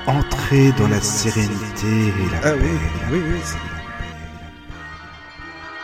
Entrez 0.08 0.72
dans 0.78 0.88
la 0.88 1.00
sérénité 1.02 1.88
et 1.88 2.32
la 2.32 2.38
Ah 2.44 2.52
paix. 2.54 2.60
oui, 2.62 2.70
oui, 3.12 3.20
oui. 3.32 3.40